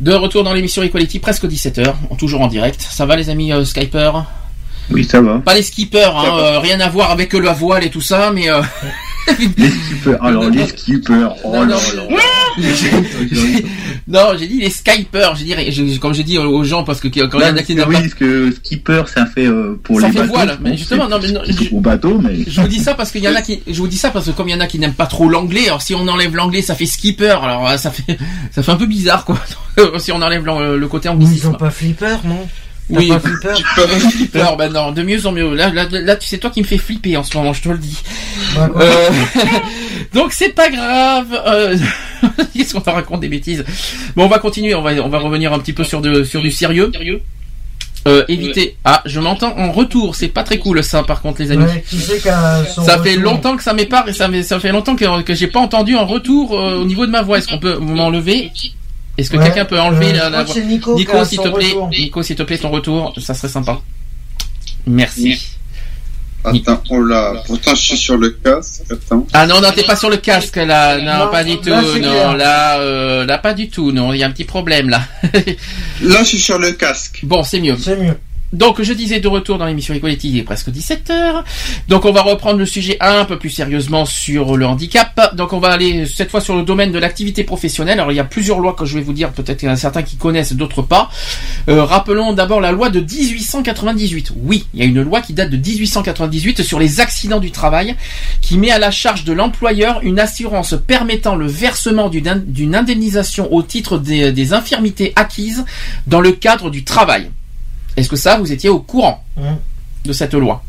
De 0.00 0.12
retour 0.14 0.42
dans 0.42 0.52
l'émission 0.52 0.82
Equality, 0.82 1.20
presque 1.20 1.44
17h, 1.44 1.94
toujours 2.18 2.40
en 2.40 2.48
direct. 2.48 2.84
Ça 2.90 3.06
va 3.06 3.14
les 3.14 3.30
amis 3.30 3.52
euh, 3.52 3.64
Skyper 3.64 4.10
Oui, 4.90 5.04
ça 5.04 5.20
va. 5.20 5.38
Pas 5.38 5.54
les 5.54 5.62
skippers, 5.62 6.16
hein, 6.16 6.38
euh, 6.38 6.58
rien 6.58 6.80
à 6.80 6.88
voir 6.88 7.12
avec 7.12 7.32
la 7.34 7.52
voile 7.52 7.84
et 7.84 7.90
tout 7.90 8.00
ça, 8.00 8.32
mais... 8.32 8.50
euh, 8.50 8.62
Les 9.56 9.70
skippers, 9.70 10.16
alors 10.22 10.50
les 10.50 10.66
skippers, 10.76 11.28
oh 11.44 11.52
Non, 11.54 11.64
là 11.66 11.76
non, 11.96 12.16
là. 12.16 12.22
non, 14.10 14.36
j'ai 14.38 14.46
dit 14.48 14.58
les 14.58 14.70
Skypers, 14.70 15.36
j'ai 15.36 15.44
dit, 15.70 15.98
comme 16.00 16.12
j'ai 16.12 16.24
dit 16.24 16.36
aux 16.36 16.64
gens, 16.64 16.82
parce 16.84 17.00
que 17.00 17.08
quand 17.08 17.38
il 17.38 17.46
y 17.46 17.50
en 17.50 17.56
a 17.56 17.62
qui 17.62 17.74
Non, 17.74 17.82
n'aiment 17.82 17.88
oui, 17.90 17.94
pas... 17.94 18.00
parce 18.02 18.14
que 18.14 18.50
skipper, 18.50 19.02
ça 19.14 19.24
fait 19.26 19.46
euh, 19.46 19.78
pour 19.82 20.00
Ça 20.00 20.08
les 20.08 20.12
fait 20.12 20.18
bateaux. 20.20 20.32
voile, 20.32 20.58
mais 20.60 20.76
justement, 20.76 21.08
non, 21.08 21.18
mais 21.22 21.30
non, 21.32 21.40
je- 21.46 21.74
Au 21.74 21.80
bateau, 21.80 22.18
mais. 22.22 22.38
Je 22.46 22.60
vous 22.60 22.68
dis 22.68 22.80
ça 22.80 22.94
parce 22.94 23.10
qu'il 23.12 23.22
y 23.22 23.28
en 23.28 23.34
a 23.36 23.42
qui, 23.42 23.62
je 23.66 23.78
vous 23.78 23.88
dis 23.88 23.96
ça 23.96 24.10
parce 24.10 24.26
que 24.26 24.32
comme 24.32 24.48
il 24.48 24.52
y 24.52 24.54
en 24.54 24.60
a 24.60 24.66
qui 24.66 24.78
n'aiment 24.78 24.94
pas 24.94 25.06
trop 25.06 25.28
l'anglais, 25.28 25.66
alors 25.68 25.80
si 25.82 25.94
on 25.94 26.06
enlève 26.08 26.34
l'anglais, 26.34 26.60
ça 26.62 26.74
fait 26.74 26.86
skipper, 26.86 27.28
alors 27.42 27.68
euh, 27.68 27.76
ça 27.76 27.90
fait, 27.90 28.18
ça 28.50 28.62
fait 28.62 28.72
un 28.72 28.76
peu 28.76 28.86
bizarre 28.86 29.24
quoi. 29.24 29.38
si 29.98 30.10
on 30.12 30.20
enlève 30.20 30.44
le 30.44 30.86
côté 30.88 31.08
Ils 31.08 31.12
anglicisme. 31.12 31.48
ont 31.50 31.54
pas 31.54 31.70
flipper, 31.70 32.16
non? 32.24 32.48
Oui, 32.92 33.06
pas 33.08 33.20
flipper? 33.20 33.54
Flipper, 34.10 34.46
ben 34.58 34.72
non, 34.72 34.90
de 34.90 35.04
mieux 35.04 35.24
en 35.24 35.30
mieux. 35.30 35.54
Là, 35.54 35.70
là, 35.72 35.86
là, 35.88 36.16
tu 36.16 36.26
sais 36.26 36.38
toi 36.38 36.50
qui 36.50 36.60
me 36.60 36.66
fais 36.66 36.76
flipper 36.76 37.16
en 37.16 37.22
ce 37.22 37.36
moment, 37.36 37.52
je 37.52 37.62
te 37.62 37.68
le 37.68 37.78
dis. 37.78 37.96
Bah. 38.56 38.68
Euh, 38.80 39.10
donc 40.12 40.32
c'est 40.32 40.48
pas 40.48 40.68
grave. 40.70 41.26
Euh, 41.46 41.76
Qu'est-ce 42.54 42.74
qu'on 42.74 42.80
va 42.80 42.92
raconter 42.92 43.22
des 43.28 43.36
bêtises 43.36 43.64
Bon, 44.16 44.24
on 44.24 44.28
va 44.28 44.38
continuer. 44.38 44.74
On 44.74 44.82
va, 44.82 44.92
on 45.04 45.08
va 45.08 45.18
revenir 45.18 45.52
un 45.52 45.58
petit 45.58 45.72
peu 45.72 45.84
sur 45.84 46.00
de, 46.00 46.24
sur 46.24 46.40
du 46.42 46.50
sérieux. 46.50 46.90
Euh, 48.08 48.24
éviter. 48.28 48.76
Ah, 48.84 49.02
je 49.04 49.20
m'entends 49.20 49.54
en 49.58 49.72
retour. 49.72 50.14
C'est 50.16 50.28
pas 50.28 50.42
très 50.42 50.56
cool 50.58 50.82
ça, 50.82 51.02
par 51.02 51.20
contre, 51.20 51.42
les 51.42 51.50
amis. 51.52 51.64
Ouais, 51.64 51.84
qui 51.86 51.98
c'est 51.98 52.18
Ça 52.82 52.98
fait 53.02 53.16
longtemps 53.16 53.56
que 53.56 53.62
ça 53.62 53.74
m'épare 53.74 54.08
et 54.08 54.14
ça, 54.14 54.28
m'est- 54.28 54.42
ça 54.42 54.58
fait 54.58 54.72
longtemps 54.72 54.96
que, 54.96 55.20
que 55.22 55.34
j'ai 55.34 55.48
pas 55.48 55.60
entendu 55.60 55.96
un 55.96 56.04
retour 56.04 56.58
euh, 56.58 56.76
au 56.80 56.84
niveau 56.86 57.04
de 57.04 57.10
ma 57.10 57.20
voix. 57.20 57.36
Est-ce 57.38 57.48
qu'on 57.48 57.58
peut 57.58 57.76
m'enlever? 57.78 58.50
Est-ce 59.18 59.28
que 59.28 59.36
Ouais, 59.36 59.44
quelqu'un 59.44 59.66
peut 59.66 59.78
enlever 59.78 60.18
euh, 60.18 60.30
la, 60.30 60.44
voix? 60.44 60.54
Nico 60.96 61.24
s'il 61.26 61.38
te 61.40 61.48
plaît, 61.48 61.66
retour. 61.66 61.88
Nico, 61.90 62.22
s'il 62.22 62.36
te 62.36 62.42
plaît, 62.42 62.56
ton 62.56 62.70
retour, 62.70 63.12
ça 63.18 63.34
serait 63.34 63.48
sympa. 63.48 63.80
Merci. 64.86 65.58
Attends, 66.44 66.82
oh 66.90 67.02
là, 67.02 67.34
pourtant 67.46 67.74
je 67.74 67.82
suis 67.82 67.96
sur 67.98 68.16
le 68.16 68.30
casque, 68.30 68.82
attends. 68.90 69.26
Ah 69.32 69.46
non, 69.46 69.60
non, 69.60 69.70
t'es 69.74 69.82
pas 69.82 69.96
sur 69.96 70.08
le 70.08 70.16
casque 70.16 70.56
là, 70.56 70.98
non, 70.98 71.26
Non, 71.26 71.30
pas 71.30 71.44
du 71.44 71.58
tout, 71.58 71.68
là, 71.68 71.82
non, 71.82 71.92
clair. 71.98 72.36
là, 72.36 72.78
euh, 72.80 73.26
là, 73.26 73.38
pas 73.38 73.52
du 73.52 73.68
tout, 73.68 73.92
non, 73.92 74.12
il 74.14 74.18
y 74.18 74.22
a 74.22 74.26
un 74.26 74.30
petit 74.30 74.44
problème 74.44 74.88
là. 74.88 75.02
Là, 76.02 76.20
je 76.20 76.24
suis 76.24 76.38
sur 76.40 76.58
le 76.58 76.72
casque. 76.72 77.20
bon, 77.24 77.42
c'est 77.42 77.60
mieux. 77.60 77.76
C'est 77.78 77.96
mieux. 77.96 78.16
Donc, 78.52 78.82
je 78.82 78.92
disais 78.92 79.20
de 79.20 79.28
retour 79.28 79.58
dans 79.58 79.66
l'émission 79.66 79.94
Equality, 79.94 80.28
il 80.30 80.38
est 80.38 80.42
presque 80.42 80.70
17h. 80.70 81.44
Donc, 81.88 82.04
on 82.04 82.10
va 82.10 82.22
reprendre 82.22 82.58
le 82.58 82.66
sujet 82.66 82.96
un 83.00 83.24
peu 83.24 83.38
plus 83.38 83.50
sérieusement 83.50 84.04
sur 84.04 84.56
le 84.56 84.66
handicap. 84.66 85.36
Donc, 85.36 85.52
on 85.52 85.60
va 85.60 85.68
aller 85.68 86.04
cette 86.04 86.32
fois 86.32 86.40
sur 86.40 86.56
le 86.56 86.64
domaine 86.64 86.90
de 86.90 86.98
l'activité 86.98 87.44
professionnelle. 87.44 88.00
Alors, 88.00 88.10
il 88.10 88.16
y 88.16 88.20
a 88.20 88.24
plusieurs 88.24 88.58
lois 88.58 88.72
que 88.74 88.84
je 88.84 88.96
vais 88.96 89.02
vous 89.02 89.12
dire, 89.12 89.30
peut-être 89.30 89.58
qu'il 89.60 89.68
y 89.68 89.70
en 89.70 89.74
a 89.74 89.76
certains 89.76 90.02
qui 90.02 90.16
connaissent, 90.16 90.52
d'autres 90.54 90.82
pas. 90.82 91.10
Euh, 91.68 91.84
rappelons 91.84 92.32
d'abord 92.32 92.60
la 92.60 92.72
loi 92.72 92.90
de 92.90 92.98
1898. 93.00 94.32
Oui, 94.42 94.66
il 94.74 94.80
y 94.80 94.82
a 94.82 94.86
une 94.86 95.00
loi 95.02 95.20
qui 95.20 95.32
date 95.32 95.50
de 95.50 95.56
1898 95.56 96.62
sur 96.64 96.80
les 96.80 97.00
accidents 97.00 97.38
du 97.38 97.52
travail, 97.52 97.94
qui 98.40 98.58
met 98.58 98.72
à 98.72 98.80
la 98.80 98.90
charge 98.90 99.24
de 99.24 99.32
l'employeur 99.32 100.00
une 100.02 100.18
assurance 100.18 100.74
permettant 100.88 101.36
le 101.36 101.46
versement 101.46 102.08
d'une 102.08 102.26
in- 102.26 102.42
d'une 102.44 102.74
indemnisation 102.74 103.52
au 103.52 103.62
titre 103.62 103.96
des 103.98 104.52
infirmités 104.52 105.12
acquises 105.14 105.64
dans 106.08 106.20
le 106.20 106.32
cadre 106.32 106.70
du 106.70 106.82
travail. 106.82 107.30
Est-ce 108.00 108.08
que 108.08 108.16
ça, 108.16 108.38
vous 108.38 108.50
étiez 108.52 108.68
au 108.70 108.80
courant 108.80 109.22
Hum. 109.36 109.56
de 110.04 110.12
cette 110.12 110.34
loi? 110.34 110.62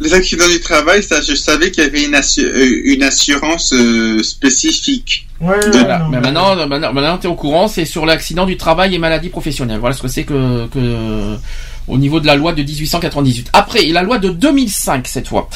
Les 0.00 0.14
accidents 0.14 0.48
du 0.48 0.60
travail, 0.60 1.02
ça, 1.02 1.20
je 1.20 1.34
savais 1.34 1.70
qu'il 1.72 1.82
y 1.82 1.86
avait 1.86 2.04
une, 2.04 2.14
assu- 2.14 2.44
euh, 2.44 2.82
une 2.84 3.02
assurance 3.02 3.72
euh, 3.72 4.22
spécifique. 4.22 5.26
Ouais, 5.40 5.56
Voilà. 5.72 5.98
non, 5.98 6.08
Mais 6.10 6.20
maintenant, 6.20 6.54
maintenant, 6.68 6.92
maintenant 6.92 7.18
tu 7.18 7.26
es 7.26 7.30
au 7.30 7.34
courant, 7.34 7.66
c'est 7.68 7.84
sur 7.84 8.06
l'accident 8.06 8.46
du 8.46 8.56
travail 8.56 8.94
et 8.94 8.98
maladie 8.98 9.28
professionnelle. 9.28 9.78
Voilà 9.80 9.96
ce 9.96 10.02
que 10.02 10.08
c'est 10.08 10.22
que, 10.24 10.66
que 10.68 11.36
au 11.88 11.98
niveau 11.98 12.20
de 12.20 12.26
la 12.26 12.36
loi 12.36 12.52
de 12.52 12.62
1898. 12.62 13.50
Après, 13.52 13.82
il 13.82 13.88
y 13.88 13.90
a 13.90 13.94
la 13.94 14.02
loi 14.02 14.18
de 14.18 14.28
2005 14.30 15.06
cette 15.08 15.26
fois, 15.28 15.48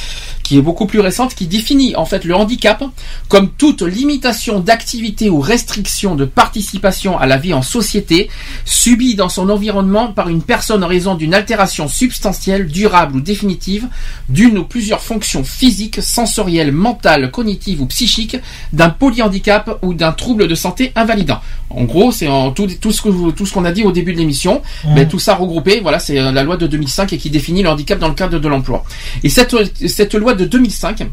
qui 0.52 0.58
est 0.58 0.62
beaucoup 0.62 0.84
plus 0.84 1.00
récente, 1.00 1.34
qui 1.34 1.46
définit 1.46 1.96
en 1.96 2.04
fait 2.04 2.26
le 2.26 2.34
handicap 2.36 2.84
comme 3.28 3.48
toute 3.56 3.80
limitation 3.80 4.60
d'activité 4.60 5.30
ou 5.30 5.40
restriction 5.40 6.14
de 6.14 6.26
participation 6.26 7.18
à 7.18 7.24
la 7.24 7.38
vie 7.38 7.54
en 7.54 7.62
société 7.62 8.28
subie 8.66 9.14
dans 9.14 9.30
son 9.30 9.48
environnement 9.48 10.08
par 10.08 10.28
une 10.28 10.42
personne 10.42 10.84
en 10.84 10.88
raison 10.88 11.14
d'une 11.14 11.32
altération 11.32 11.88
substantielle, 11.88 12.66
durable 12.68 13.16
ou 13.16 13.20
définitive 13.22 13.88
d'une 14.28 14.58
ou 14.58 14.64
plusieurs 14.64 15.00
fonctions 15.00 15.42
physiques, 15.42 16.02
sensorielles, 16.02 16.70
mentales, 16.72 17.30
cognitives 17.30 17.80
ou 17.80 17.86
psychiques 17.86 18.36
d'un 18.74 18.90
polyhandicap 18.90 19.78
ou 19.80 19.94
d'un 19.94 20.12
trouble 20.12 20.48
de 20.48 20.54
santé 20.54 20.92
invalidant. 20.96 21.40
En 21.70 21.84
gros, 21.84 22.12
c'est 22.12 22.28
en 22.28 22.50
tout, 22.50 22.66
tout 22.78 22.92
ce 22.92 23.00
que 23.00 23.08
vous- 23.08 23.32
tout 23.32 23.46
ce 23.46 23.54
qu'on 23.54 23.64
a 23.64 23.72
dit 23.72 23.84
au 23.84 23.92
début 23.92 24.12
de 24.12 24.18
l'émission, 24.18 24.60
mais 24.94 25.08
tout 25.08 25.18
ça 25.18 25.34
regroupé, 25.34 25.80
voilà, 25.80 25.98
c'est 25.98 26.18
euh, 26.18 26.30
la 26.30 26.42
loi 26.42 26.58
de 26.58 26.66
2005 26.66 27.14
et 27.14 27.16
qui 27.18 27.30
définit 27.30 27.62
le 27.62 27.70
handicap 27.70 27.98
dans 27.98 28.08
le 28.08 28.14
cadre 28.14 28.38
de 28.38 28.48
l'emploi. 28.48 28.84
Et 29.24 29.30
cette 29.30 29.56
cette 29.88 30.14
loi 30.14 30.34
de 30.34 30.41
2005, 30.44 31.06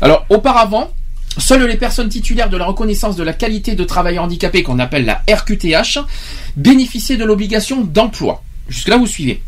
alors 0.00 0.26
auparavant, 0.30 0.90
Seules 1.38 1.66
les 1.66 1.76
personnes 1.76 2.10
titulaires 2.10 2.50
de 2.50 2.58
la 2.58 2.66
reconnaissance 2.66 3.16
de 3.16 3.22
la 3.22 3.32
qualité 3.32 3.74
de 3.74 3.84
travail 3.84 4.18
handicapé, 4.18 4.62
qu'on 4.62 4.78
appelle 4.78 5.06
la 5.06 5.22
RQTH, 5.30 5.98
bénéficiaient 6.56 7.16
de 7.16 7.24
l'obligation 7.24 7.80
d'emploi. 7.80 8.42
Jusque-là, 8.68 8.96
vous 8.96 9.06
suivez. 9.06 9.42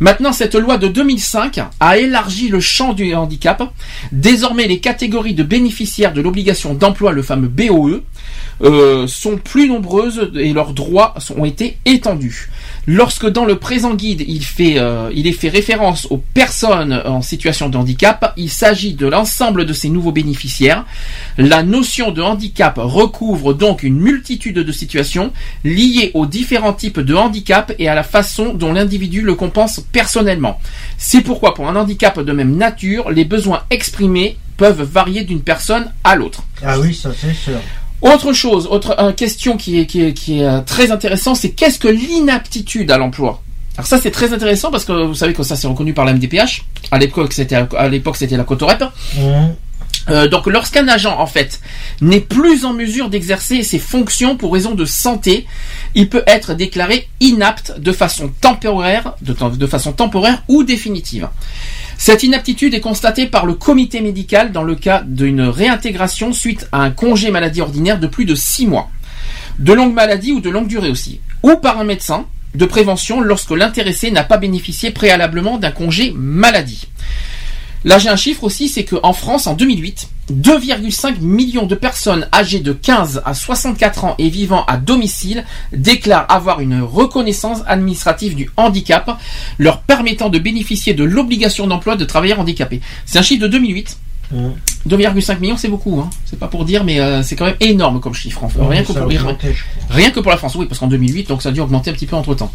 Maintenant, 0.00 0.32
cette 0.32 0.54
loi 0.54 0.76
de 0.76 0.88
2005 0.88 1.60
a 1.78 1.98
élargi 1.98 2.48
le 2.48 2.60
champ 2.60 2.94
du 2.94 3.14
handicap. 3.14 3.62
Désormais, 4.12 4.66
les 4.66 4.80
catégories 4.80 5.34
de 5.34 5.42
bénéficiaires 5.42 6.12
de 6.12 6.20
l'obligation 6.20 6.74
d'emploi, 6.74 7.12
le 7.12 7.22
fameux 7.22 7.48
BOE, 7.48 8.02
euh, 8.62 9.06
sont 9.06 9.36
plus 9.36 9.68
nombreuses 9.68 10.30
et 10.34 10.52
leurs 10.52 10.72
droits 10.72 11.14
ont 11.36 11.44
été 11.44 11.76
étendus. 11.84 12.48
Lorsque 12.86 13.28
dans 13.28 13.44
le 13.44 13.56
présent 13.56 13.94
guide, 13.94 14.24
il, 14.26 14.44
fait, 14.44 14.78
euh, 14.78 15.10
il 15.14 15.26
est 15.26 15.32
fait 15.32 15.48
référence 15.48 16.06
aux 16.10 16.16
personnes 16.18 17.02
en 17.04 17.20
situation 17.20 17.68
de 17.68 17.76
handicap, 17.76 18.32
il 18.36 18.48
s'agit 18.48 18.94
de 18.94 19.06
l'ensemble 19.06 19.66
de 19.66 19.72
ces 19.72 19.90
nouveaux 19.90 20.12
bénéficiaires. 20.12 20.86
La 21.36 21.62
notion 21.62 22.12
de 22.12 22.22
handicap 22.22 22.78
recouvre 22.78 23.52
donc 23.52 23.82
une 23.82 23.98
multitude 23.98 24.58
de 24.58 24.72
situations 24.72 25.32
liées 25.64 26.12
aux 26.14 26.26
différents 26.26 26.72
types 26.72 27.00
de 27.00 27.14
handicap 27.14 27.72
et 27.78 27.88
à 27.88 27.94
la 27.94 28.04
façon 28.04 28.54
dont 28.54 28.72
l'individu 28.72 29.20
le 29.20 29.34
compense 29.34 29.80
personnellement. 29.92 30.60
C'est 30.96 31.22
pourquoi 31.22 31.54
pour 31.54 31.68
un 31.68 31.76
handicap 31.76 32.20
de 32.20 32.32
même 32.32 32.56
nature, 32.56 33.10
les 33.10 33.24
besoins 33.24 33.64
exprimés 33.70 34.38
peuvent 34.56 34.82
varier 34.82 35.24
d'une 35.24 35.42
personne 35.42 35.92
à 36.04 36.16
l'autre. 36.16 36.44
Ah 36.62 36.78
oui, 36.78 36.94
ça 36.94 37.10
c'est 37.14 37.34
sûr. 37.34 37.60
Autre 38.02 38.32
chose, 38.32 38.66
autre 38.70 38.94
euh, 38.98 39.12
question 39.12 39.56
qui 39.56 39.80
est, 39.80 39.86
qui 39.86 40.02
est, 40.02 40.12
qui 40.12 40.40
est 40.40 40.44
euh, 40.44 40.60
très 40.60 40.90
intéressant, 40.90 41.34
c'est 41.34 41.50
qu'est-ce 41.50 41.78
que 41.78 41.88
l'inaptitude 41.88 42.90
à 42.90 42.98
l'emploi? 42.98 43.42
Alors 43.76 43.86
ça 43.86 43.98
c'est 44.00 44.10
très 44.10 44.32
intéressant 44.32 44.70
parce 44.70 44.84
que 44.84 44.92
vous 44.92 45.14
savez 45.14 45.34
que 45.34 45.42
ça 45.42 45.54
c'est 45.54 45.66
reconnu 45.66 45.92
par 45.92 46.04
la 46.04 46.14
MDPH. 46.14 46.64
À 46.90 46.98
l'époque 46.98 47.32
c'était 47.34 47.56
la 48.36 48.44
Cotorep. 48.44 48.84
Hum. 49.18 49.54
Euh, 50.08 50.28
donc 50.28 50.46
lorsqu'un 50.46 50.86
agent 50.86 51.18
en 51.18 51.26
fait 51.26 51.60
n'est 52.00 52.20
plus 52.20 52.64
en 52.64 52.72
mesure 52.72 53.10
d'exercer 53.10 53.62
ses 53.64 53.80
fonctions 53.80 54.36
pour 54.36 54.52
raison 54.52 54.74
de 54.74 54.84
santé, 54.84 55.46
il 55.94 56.08
peut 56.08 56.22
être 56.26 56.54
déclaré 56.54 57.08
inapte 57.20 57.80
de 57.80 57.92
façon 57.92 58.30
temporaire, 58.40 59.14
de, 59.20 59.34
de 59.56 59.66
façon 59.66 59.92
temporaire 59.92 60.42
ou 60.48 60.62
définitive. 60.62 61.28
Cette 61.98 62.22
inaptitude 62.22 62.74
est 62.74 62.80
constatée 62.80 63.26
par 63.26 63.46
le 63.46 63.54
comité 63.54 64.00
médical 64.00 64.52
dans 64.52 64.62
le 64.62 64.74
cas 64.74 65.02
d'une 65.04 65.40
réintégration 65.40 66.32
suite 66.32 66.68
à 66.70 66.82
un 66.82 66.90
congé 66.90 67.30
maladie 67.30 67.62
ordinaire 67.62 67.98
de 67.98 68.06
plus 68.06 68.26
de 68.26 68.34
6 68.34 68.66
mois, 68.66 68.90
de 69.58 69.72
longue 69.72 69.94
maladie 69.94 70.32
ou 70.32 70.40
de 70.40 70.50
longue 70.50 70.68
durée 70.68 70.90
aussi, 70.90 71.20
ou 71.42 71.56
par 71.56 71.80
un 71.80 71.84
médecin 71.84 72.26
de 72.54 72.64
prévention 72.66 73.20
lorsque 73.20 73.50
l'intéressé 73.50 74.10
n'a 74.10 74.24
pas 74.24 74.36
bénéficié 74.36 74.90
préalablement 74.90 75.58
d'un 75.58 75.70
congé 75.70 76.12
maladie. 76.14 76.86
Là, 77.84 77.98
j'ai 77.98 78.08
un 78.08 78.16
chiffre 78.16 78.44
aussi, 78.44 78.68
c'est 78.68 78.84
qu'en 78.84 79.12
France, 79.12 79.46
en 79.46 79.54
2008, 79.54 80.08
2,5 80.32 81.20
millions 81.20 81.66
de 81.66 81.74
personnes 81.74 82.28
âgées 82.34 82.60
de 82.60 82.72
15 82.72 83.22
à 83.24 83.34
64 83.34 84.04
ans 84.04 84.14
et 84.18 84.28
vivant 84.28 84.64
à 84.66 84.76
domicile 84.76 85.44
déclarent 85.72 86.26
avoir 86.28 86.60
une 86.60 86.82
reconnaissance 86.82 87.60
administrative 87.66 88.34
du 88.34 88.50
handicap, 88.56 89.18
leur 89.58 89.82
permettant 89.82 90.28
de 90.28 90.38
bénéficier 90.38 90.94
de 90.94 91.04
l'obligation 91.04 91.66
d'emploi 91.66 91.96
de 91.96 92.04
travailleurs 92.04 92.40
handicapés. 92.40 92.80
C'est 93.04 93.18
un 93.18 93.22
chiffre 93.22 93.42
de 93.42 93.48
2008. 93.48 93.98
Hum. 94.34 94.54
2,5 94.88 95.38
millions, 95.38 95.56
c'est 95.56 95.68
beaucoup, 95.68 96.00
hein. 96.00 96.10
c'est 96.24 96.38
pas 96.38 96.48
pour 96.48 96.64
dire, 96.64 96.82
mais 96.82 97.00
euh, 97.00 97.22
c'est 97.22 97.36
quand 97.36 97.46
même 97.46 97.56
énorme 97.60 98.00
comme 98.00 98.14
chiffre. 98.14 98.42
en 98.42 98.48
fait. 98.48 98.60
Rien, 98.60 98.82
que 98.82 98.92
pour, 98.92 99.02
augmenté, 99.02 99.16
crois. 99.16 99.96
rien 99.96 100.10
que 100.10 100.20
pour 100.20 100.30
la 100.30 100.36
France, 100.36 100.54
oui, 100.56 100.66
parce 100.66 100.80
qu'en 100.80 100.88
2008, 100.88 101.28
donc 101.28 101.42
ça 101.42 101.50
a 101.50 101.52
dû 101.52 101.60
augmenter 101.60 101.90
un 101.90 101.92
petit 101.92 102.06
peu 102.06 102.16
entre 102.16 102.34
temps. 102.34 102.52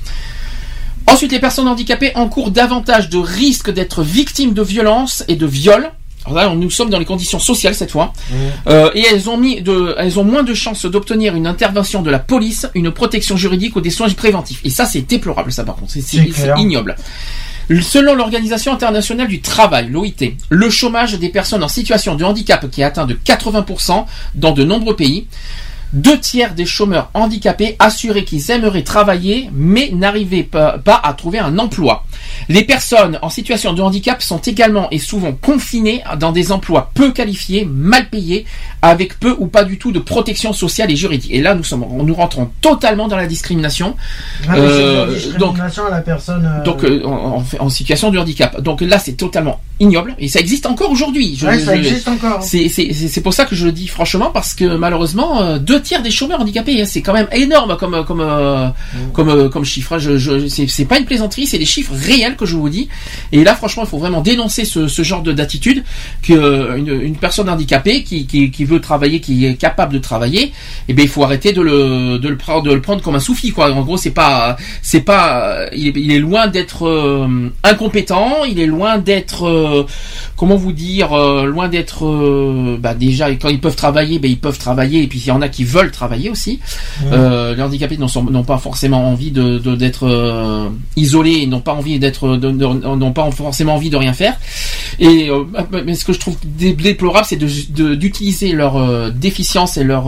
Ensuite, 1.07 1.31
les 1.31 1.39
personnes 1.39 1.67
handicapées 1.67 2.11
encourent 2.15 2.51
davantage 2.51 3.09
de 3.09 3.17
risques 3.17 3.71
d'être 3.71 4.03
victimes 4.03 4.53
de 4.53 4.61
violences 4.61 5.23
et 5.27 5.35
de 5.35 5.45
viols. 5.45 5.91
Alors 6.25 6.37
là, 6.37 6.55
nous 6.55 6.69
sommes 6.69 6.91
dans 6.91 6.99
les 6.99 7.05
conditions 7.05 7.39
sociales 7.39 7.73
cette 7.73 7.91
fois, 7.91 8.13
Hum. 8.31 8.37
Euh, 8.67 8.91
et 8.93 9.03
elles 9.11 9.27
ont 9.29 9.37
mis 9.37 9.61
de, 9.61 9.95
elles 9.97 10.19
ont 10.19 10.23
moins 10.23 10.43
de 10.43 10.53
chances 10.53 10.85
d'obtenir 10.85 11.35
une 11.35 11.47
intervention 11.47 12.03
de 12.03 12.11
la 12.11 12.19
police, 12.19 12.67
une 12.75 12.91
protection 12.91 13.37
juridique 13.37 13.75
ou 13.75 13.81
des 13.81 13.89
soins 13.89 14.09
préventifs. 14.09 14.61
Et 14.63 14.69
ça, 14.69 14.85
c'est 14.85 15.01
déplorable, 15.01 15.51
ça 15.51 15.63
par 15.63 15.75
contre, 15.75 15.91
c'est 15.91 16.17
ignoble. 16.57 16.95
Selon 17.81 18.15
l'Organisation 18.15 18.73
internationale 18.73 19.27
du 19.27 19.41
travail, 19.41 19.89
l'OIT, 19.89 20.33
le 20.49 20.69
chômage 20.69 21.17
des 21.17 21.29
personnes 21.29 21.63
en 21.63 21.69
situation 21.69 22.15
de 22.15 22.23
handicap 22.23 22.69
qui 22.69 22.81
est 22.81 22.83
atteint 22.83 23.05
de 23.05 23.13
80% 23.13 24.05
dans 24.35 24.51
de 24.51 24.63
nombreux 24.63 24.95
pays, 24.95 25.27
deux 25.93 26.19
tiers 26.19 26.53
des 26.55 26.65
chômeurs 26.65 27.09
handicapés 27.13 27.75
assuraient 27.79 28.23
qu'ils 28.23 28.49
aimeraient 28.51 28.83
travailler 28.83 29.49
mais 29.53 29.89
n'arrivaient 29.93 30.43
pas, 30.43 30.77
pas 30.77 30.99
à 31.03 31.13
trouver 31.13 31.39
un 31.39 31.57
emploi. 31.59 32.05
Les 32.49 32.63
personnes 32.63 33.19
en 33.21 33.29
situation 33.29 33.73
de 33.73 33.81
handicap 33.81 34.21
sont 34.21 34.37
également 34.39 34.89
et 34.91 34.99
souvent 34.99 35.33
confinées 35.33 36.03
dans 36.19 36.31
des 36.31 36.51
emplois 36.51 36.91
peu 36.93 37.11
qualifiés, 37.11 37.65
mal 37.65 38.09
payés, 38.09 38.45
avec 38.81 39.19
peu 39.19 39.35
ou 39.37 39.47
pas 39.47 39.63
du 39.63 39.77
tout 39.77 39.91
de 39.91 39.99
protection 39.99 40.53
sociale 40.53 40.91
et 40.91 40.95
juridique. 40.95 41.31
Et 41.33 41.41
là, 41.41 41.55
nous 41.55 41.63
sommes, 41.63 41.85
nous 42.03 42.13
rentrons 42.15 42.49
totalement 42.61 43.07
dans 43.07 43.17
la 43.17 43.27
discrimination. 43.27 43.95
Ah, 44.47 44.55
Euh, 44.57 45.13
discrimination 45.13 45.85
à 45.85 45.89
la 45.91 46.01
personne. 46.01 46.45
euh, 46.45 46.63
Donc 46.63 46.83
euh, 46.83 47.03
en, 47.05 47.37
en- 47.37 47.65
en 47.65 47.69
situation 47.69 48.11
de 48.11 48.17
handicap. 48.17 48.59
Donc 48.61 48.81
là, 48.81 48.97
c'est 48.99 49.13
totalement 49.13 49.59
ignoble 49.81 50.15
et 50.19 50.27
ça 50.27 50.39
existe 50.39 50.65
encore 50.65 50.91
aujourd'hui. 50.91 51.35
Je- 51.37 51.45
ouais, 51.47 51.59
ça 51.59 51.75
existe 51.75 52.07
encore. 52.07 52.37
hein. 52.37 52.41
c'est 52.41 52.69
c'est- 52.69 52.93
c'est- 52.93 53.07
c'est 53.07 53.21
pour 53.21 53.33
ça 53.33 53.45
que 53.45 53.55
je 53.55 53.65
le 53.65 53.71
dis 53.71 53.87
franchement 53.87 54.29
parce 54.33 54.53
que 54.53 54.65
malheureusement 54.77 55.41
euh, 55.41 55.57
deux 55.59 55.81
tiers 55.81 56.01
des 56.01 56.11
chômeurs 56.11 56.39
handicapés 56.41 56.81
hein, 56.81 56.85
c'est 56.85 57.01
quand 57.01 57.13
même 57.13 57.27
énorme 57.33 57.75
comme 57.77 58.05
comme 58.05 58.21
euh, 58.21 58.67
comme 59.13 59.29
euh, 59.29 59.49
comme 59.49 59.65
chiffre. 59.65 59.93
hein. 59.93 59.99
Je, 59.99 60.17
je, 60.17 60.47
c'est 60.47 60.85
pas 60.85 60.97
une 60.99 61.05
plaisanterie, 61.05 61.45
c'est 61.47 61.57
des 61.57 61.65
chiffres 61.65 61.93
réels 61.93 62.35
que 62.35 62.45
je 62.45 62.55
vous 62.55 62.69
dis. 62.69 62.87
Et 63.31 63.43
là 63.43 63.55
franchement 63.55 63.83
il 63.83 63.89
faut 63.89 63.97
vraiment 63.97 64.21
dénoncer 64.21 64.63
ce, 64.65 64.87
ce 64.87 65.01
genre 65.03 65.21
de 65.23 65.31
d'attitude 65.31 65.83
que 66.21 66.77
une, 66.77 67.01
une 67.01 67.15
personne 67.15 67.49
handicapée 67.49 68.03
qui, 68.03 68.25
qui, 68.27 68.51
qui 68.51 68.63
veut 68.65 68.79
travailler, 68.81 69.19
qui 69.19 69.45
est 69.45 69.55
capable 69.55 69.93
de 69.93 69.99
travailler, 69.99 70.51
et 70.87 70.93
ben 70.93 71.03
il 71.03 71.09
faut 71.09 71.23
arrêter 71.23 71.51
de 71.53 71.61
le 71.61 72.19
de 72.19 72.27
le 72.29 72.37
prendre 72.37 72.63
de 72.63 72.73
le 72.73 72.81
prendre 72.81 73.01
comme 73.01 73.15
un 73.15 73.19
soufi 73.19 73.49
quoi. 73.51 73.71
En 73.71 73.81
gros 73.81 73.97
c'est 73.97 74.11
pas 74.11 74.57
c'est 74.81 75.01
pas 75.01 75.65
il 75.73 75.87
est, 75.87 75.93
il 75.95 76.11
est 76.11 76.19
loin 76.19 76.47
d'être 76.47 76.87
euh, 76.87 77.49
incompétent, 77.63 78.43
il 78.47 78.59
est 78.59 78.65
loin 78.65 78.97
d'être 78.97 79.45
euh, 79.73 79.83
comment 80.35 80.55
vous 80.55 80.71
dire 80.71 81.13
euh, 81.13 81.45
loin 81.45 81.67
d'être 81.69 82.05
euh, 82.05 82.77
bah 82.79 82.93
déjà 82.93 83.31
quand 83.35 83.49
ils 83.49 83.59
peuvent 83.59 83.75
travailler 83.75 84.19
ben 84.19 84.29
ils 84.29 84.39
peuvent 84.39 84.57
travailler 84.59 85.03
et 85.03 85.07
puis 85.07 85.19
il 85.19 85.27
y 85.27 85.31
en 85.31 85.41
a 85.41 85.49
qui 85.49 85.63
veulent 85.63 85.91
travailler 85.91 86.29
aussi 86.29 86.59
les 87.11 87.61
handicapés 87.61 87.97
n'ont 87.97 88.43
pas 88.43 88.57
forcément 88.57 89.09
envie 89.09 89.31
de 89.31 89.57
d'être 89.75 90.69
isolés 90.95 91.39
et 91.41 91.47
n'ont 91.47 91.61
pas 91.61 91.73
envie 91.73 91.99
d'être 91.99 92.27
n'ont 92.37 93.11
pas 93.13 93.29
forcément 93.31 93.75
envie 93.75 93.89
de 93.89 93.97
rien 93.97 94.13
faire. 94.13 94.35
Et 94.99 95.29
mais 95.85 95.95
ce 95.95 96.05
que 96.05 96.13
je 96.13 96.19
trouve 96.19 96.37
dé- 96.43 96.73
déplorable 96.73 97.25
c'est 97.27 97.35
de 97.37 97.47
de- 97.69 97.95
d'utiliser 97.95 98.51
leur 98.53 99.11
déficience 99.11 99.77
et 99.77 99.83
leur 99.83 100.05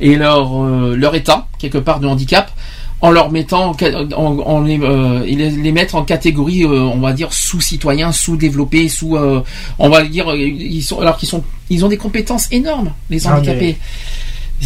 et 0.00 0.16
leur 0.16 0.64
leur 0.94 1.14
état 1.14 1.48
quelque 1.58 1.78
part 1.78 2.00
de 2.00 2.06
handicap 2.06 2.50
en 3.00 3.10
leur 3.10 3.30
mettant, 3.30 3.76
en, 4.16 4.38
en- 4.40 4.60
les, 4.62 4.78
euh, 4.80 5.24
les, 5.24 5.72
mettre 5.72 5.94
en 5.94 6.02
catégorie, 6.04 6.64
euh, 6.64 6.80
on 6.80 6.98
va 6.98 7.12
dire 7.12 7.32
sous-citoyens, 7.32 8.10
sous-développés, 8.12 8.88
sous, 8.88 9.16
euh, 9.16 9.42
on 9.78 9.88
va 9.88 10.02
dire, 10.04 10.30
euh, 10.32 10.36
ils 10.38 10.82
sont, 10.82 11.00
alors 11.00 11.16
qu'ils 11.16 11.28
sont, 11.28 11.44
ils 11.70 11.84
ont 11.84 11.88
des 11.88 11.96
compétences 11.96 12.48
énormes, 12.50 12.92
les 13.10 13.26
Ah, 13.26 13.36
handicapés. 13.36 13.76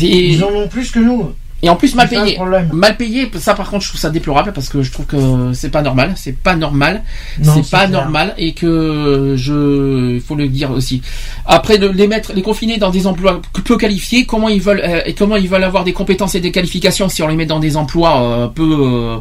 Et- 0.00 0.28
Ils 0.30 0.42
en 0.44 0.48
ont 0.48 0.68
plus 0.68 0.90
que 0.90 0.98
nous. 0.98 1.32
Et 1.62 1.70
en 1.70 1.76
plus 1.76 1.94
mal 1.94 2.08
payé. 2.08 2.38
Mal 2.72 2.96
payé, 2.96 3.30
ça 3.38 3.54
par 3.54 3.70
contre 3.70 3.84
je 3.84 3.88
trouve 3.90 4.00
ça 4.00 4.10
déplorable 4.10 4.52
parce 4.52 4.68
que 4.68 4.82
je 4.82 4.90
trouve 4.90 5.06
que 5.06 5.52
c'est 5.54 5.70
pas 5.70 5.82
normal, 5.82 6.14
c'est 6.16 6.36
pas 6.36 6.56
normal, 6.56 7.02
c'est 7.42 7.70
pas 7.70 7.86
clair. 7.86 7.90
normal 7.90 8.34
et 8.36 8.52
que 8.52 9.34
je, 9.36 10.14
il 10.14 10.20
faut 10.20 10.34
le 10.34 10.48
dire 10.48 10.70
aussi. 10.72 11.02
Après 11.46 11.78
de 11.78 11.88
les 11.88 12.08
mettre, 12.08 12.32
les 12.32 12.42
confiner 12.42 12.78
dans 12.78 12.90
des 12.90 13.06
emplois 13.06 13.40
peu 13.64 13.76
qualifiés, 13.76 14.26
comment 14.26 14.48
ils 14.48 14.60
veulent 14.60 14.82
euh, 14.84 15.02
et 15.06 15.14
comment 15.14 15.36
ils 15.36 15.48
veulent 15.48 15.64
avoir 15.64 15.84
des 15.84 15.92
compétences 15.92 16.34
et 16.34 16.40
des 16.40 16.50
qualifications 16.52 17.08
si 17.08 17.22
on 17.22 17.28
les 17.28 17.36
met 17.36 17.46
dans 17.46 17.60
des 17.60 17.76
emplois 17.76 18.22
euh, 18.22 18.46
peu, 18.48 18.62
euh, 18.62 19.16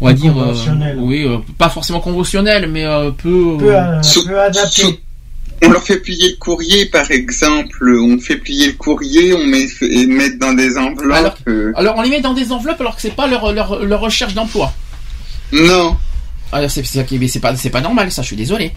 on 0.00 0.06
va 0.06 0.12
dire, 0.12 0.34
euh, 0.38 0.54
oui, 0.98 1.24
euh, 1.24 1.38
pas 1.56 1.68
forcément 1.68 2.00
conventionnels, 2.00 2.68
mais 2.70 2.84
euh, 2.84 3.10
peu. 3.10 3.56
Peu, 3.58 3.72
peu 4.26 4.40
adapté. 4.40 5.00
On 5.64 5.70
leur 5.70 5.82
fait 5.82 5.98
plier 5.98 6.30
le 6.30 6.36
courrier, 6.36 6.86
par 6.86 7.10
exemple. 7.10 7.88
On 7.98 8.18
fait 8.18 8.36
plier 8.36 8.66
le 8.68 8.72
courrier, 8.74 9.32
on 9.34 9.44
met, 9.44 9.66
et 9.82 10.30
dans 10.38 10.52
des 10.52 10.76
enveloppes. 10.76 11.12
Alors- 11.16 11.38
euh, 11.48 11.72
Alors 11.76 11.94
on 11.96 12.02
les 12.02 12.10
met 12.10 12.20
dans 12.20 12.34
des 12.34 12.52
enveloppes 12.52 12.80
alors 12.80 12.94
que 12.96 13.02
c'est 13.02 13.14
pas 13.16 13.26
leur, 13.26 13.52
leur, 13.52 13.82
leur 13.84 14.00
recherche 14.00 14.34
d'emploi. 14.34 14.72
Non. 15.52 15.96
Alors 16.52 16.70
c'est 16.70 16.84
c'est 16.84 17.06
c'est 17.28 17.40
pas 17.40 17.56
c'est 17.56 17.70
pas 17.70 17.80
normal 17.80 18.10
ça. 18.12 18.22
Je 18.22 18.26
suis 18.28 18.36
désolé. 18.36 18.72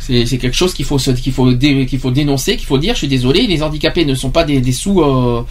C'est 0.00 0.26
c'est 0.26 0.38
quelque 0.38 0.56
chose 0.56 0.74
qu'il 0.74 0.84
faut 0.84 0.98
se- 0.98 1.10
qu'il 1.12 1.32
faut 1.32 1.52
dé- 1.52 1.86
qu'il 1.86 2.00
faut 2.00 2.10
dénoncer, 2.10 2.56
qu'il 2.56 2.66
faut 2.66 2.78
dire. 2.78 2.94
Je 2.94 2.98
suis 2.98 3.08
désolé. 3.08 3.46
Les 3.46 3.62
handicapés 3.62 4.04
ne 4.04 4.14
sont 4.14 4.30
pas 4.30 4.42
des, 4.44 4.60
des 4.60 4.72
sous 4.72 5.00
euh, 5.02 5.42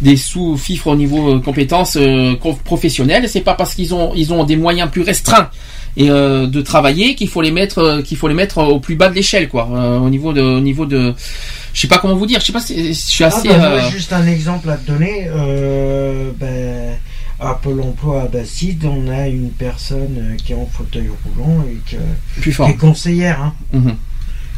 des 0.00 0.16
sous 0.16 0.56
fifres 0.56 0.86
au 0.86 0.96
niveau 0.96 1.34
euh, 1.34 1.40
compétences 1.40 1.96
euh, 2.00 2.34
professionnelles. 2.64 3.28
C'est 3.28 3.42
pas 3.42 3.54
parce 3.54 3.74
qu'ils 3.74 3.92
ont 3.94 4.12
ils 4.14 4.32
ont 4.32 4.44
des 4.44 4.56
moyens 4.56 4.90
plus 4.90 5.02
restreints 5.02 5.50
et 5.96 6.10
euh, 6.10 6.46
de 6.46 6.60
travailler 6.60 7.14
qu'il 7.14 7.28
faut 7.28 7.42
les 7.42 7.50
mettre 7.50 7.78
euh, 7.78 8.02
qu'il 8.02 8.16
faut 8.16 8.28
les 8.28 8.34
mettre 8.34 8.58
au 8.58 8.78
plus 8.80 8.94
bas 8.96 9.08
de 9.08 9.14
l'échelle 9.14 9.48
quoi. 9.48 9.68
Euh, 9.72 9.98
au 9.98 10.10
niveau 10.10 10.32
de 10.32 10.40
au 10.40 10.60
niveau 10.60 10.86
de 10.86 11.14
je 11.72 11.80
sais 11.80 11.88
pas 11.88 11.98
comment 11.98 12.14
vous 12.16 12.26
dire. 12.26 12.40
Je 12.40 12.46
sais 12.46 12.52
pas. 12.52 12.60
si- 12.60 12.88
Je 12.88 12.92
suis 12.92 13.24
Ah, 13.24 13.28
assez. 13.28 13.48
bah, 13.48 13.54
euh, 13.64 13.90
juste 13.90 14.12
un 14.12 14.26
exemple 14.26 14.68
à 14.70 14.76
te 14.76 14.90
donner. 14.90 15.28
Euh, 15.28 16.30
ben, 16.38 16.96
à 17.42 17.54
Pôle 17.54 17.80
emploi 17.80 18.22
à 18.22 18.26
Bastide, 18.26 18.84
on 18.84 19.08
a 19.08 19.26
une 19.28 19.50
personne 19.50 20.16
euh, 20.18 20.36
qui 20.36 20.52
est 20.52 20.56
en 20.56 20.66
fauteuil 20.66 21.08
roulant 21.24 21.64
et 21.70 21.76
que- 21.90 22.40
plus 22.40 22.52
fort. 22.52 22.66
qui 22.66 22.72
est 22.72 22.76
conseillère, 22.76 23.40
hein, 23.42 23.54
Mhm. 23.72 23.94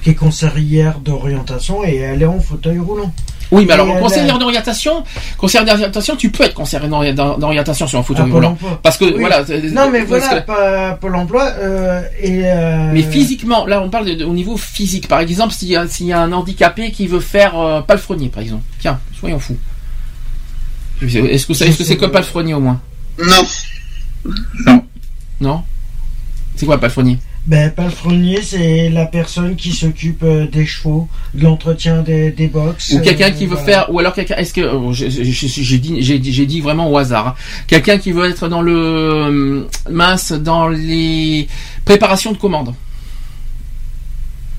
qui 0.03 0.11
est 0.11 0.15
conseillère 0.15 0.99
d'orientation 0.99 1.85
et 1.85 1.97
elle 1.97 2.23
est 2.23 2.27
en 2.27 2.41
fauteuil 2.41 2.79
roulant. 2.79 3.15
Oui, 3.53 3.67
mais 3.67 3.75
alors, 3.75 3.87
Et 3.87 3.91
elle 3.93 4.01
conseillère 4.01 4.37
a- 4.37 4.39
d'orientation, 4.39 5.05
conseillère 5.37 5.67
d'orientation, 5.67 6.17
tu 6.17 6.31
peux 6.31 6.43
être 6.45 6.55
conseillère 6.55 6.89
d'ori- 6.89 7.13
d'orientation 7.15 7.87
sur 7.87 7.99
un 7.99 8.03
fauteuil 8.03 8.25
Pôle 8.25 8.33
roulant. 8.35 8.51
emploi. 8.53 8.81
Parce 8.83 8.97
que, 8.97 9.05
Oui. 9.05 9.15
voilà. 9.21 9.45
Non, 9.73 9.91
mais 9.91 10.01
voilà, 10.05 10.41
que- 10.41 10.47
pas 10.47 10.93
Pôle 11.01 11.15
emploi. 11.17 11.45
euh, 11.59 12.01
et, 12.19 12.45
euh, 12.47 12.91
mais 12.95 13.03
physiquement, 13.03 13.67
là, 13.67 13.83
on 13.83 13.91
parle 13.91 14.07
de- 14.07 14.15
de- 14.15 14.25
au 14.25 14.33
niveau 14.33 14.57
physique. 14.57 15.07
Par 15.07 15.21
exemple, 15.21 15.53
s'il 15.53 15.69
y, 15.69 15.77
a- 15.77 15.87
s'il 15.87 16.07
y 16.07 16.13
a 16.15 16.21
un 16.23 16.33
handicapé 16.33 16.91
qui 16.93 17.07
veut 17.07 17.21
faire 17.21 17.59
euh, 17.59 17.83
palefrenier, 17.83 18.31
par 18.31 18.43
exemple. 18.43 18.63
Tiens, 18.81 18.99
soyons 19.21 19.39
fous. 19.39 19.59
Est-ce 21.03 21.47
que, 21.47 21.53
ça- 21.55 21.67
est-ce 21.67 21.77
que 21.79 21.85
c'est 21.85 21.97
comme 21.99 22.11
palefrenier 22.13 22.55
au 22.55 22.61
moins? 22.61 22.81
Non. 23.23 23.45
Non? 24.67 24.85
Non? 25.41 25.63
C'est 26.57 26.65
quoi 26.65 26.79
palefrenier? 26.79 27.19
Ben, 27.45 27.71
palefrenier, 27.71 28.41
c'est 28.41 28.89
la 28.89 29.05
personne 29.05 29.57
qui 29.57 29.73
s'occupe 29.73 30.23
euh, 30.23 30.47
des 30.47 30.65
chevaux, 30.65 31.09
de 31.35 31.43
l'entretien 31.43 32.03
des, 32.03 32.31
des 32.31 32.47
box. 32.47 32.93
Ou 32.93 33.01
quelqu'un 33.01 33.33
qui 33.33 33.47
euh, 33.47 33.49
veut 33.49 33.57
voilà. 33.57 33.65
faire, 33.65 33.93
ou 33.93 33.99
alors 33.99 34.15
quelqu'un, 34.15 34.37
est-ce 34.37 34.55
que, 34.55 34.61
oh, 34.61 34.93
j'ai 34.93 35.79
dit, 35.79 36.03
j'ai 36.03 36.19
dit, 36.21 36.33
j'ai 36.33 36.47
dit 36.47 36.61
vraiment 36.61 36.89
au 36.89 36.97
hasard, 36.97 37.27
hein. 37.27 37.35
quelqu'un 37.67 37.99
qui 37.99 38.13
veut 38.13 38.31
être 38.31 38.49
dans 38.49 38.63
le 38.63 38.77
euh, 38.77 39.69
mince, 39.91 40.31
dans 40.31 40.69
les 40.69 41.49
préparations 41.85 42.31
de 42.31 42.37
commandes. 42.37 42.75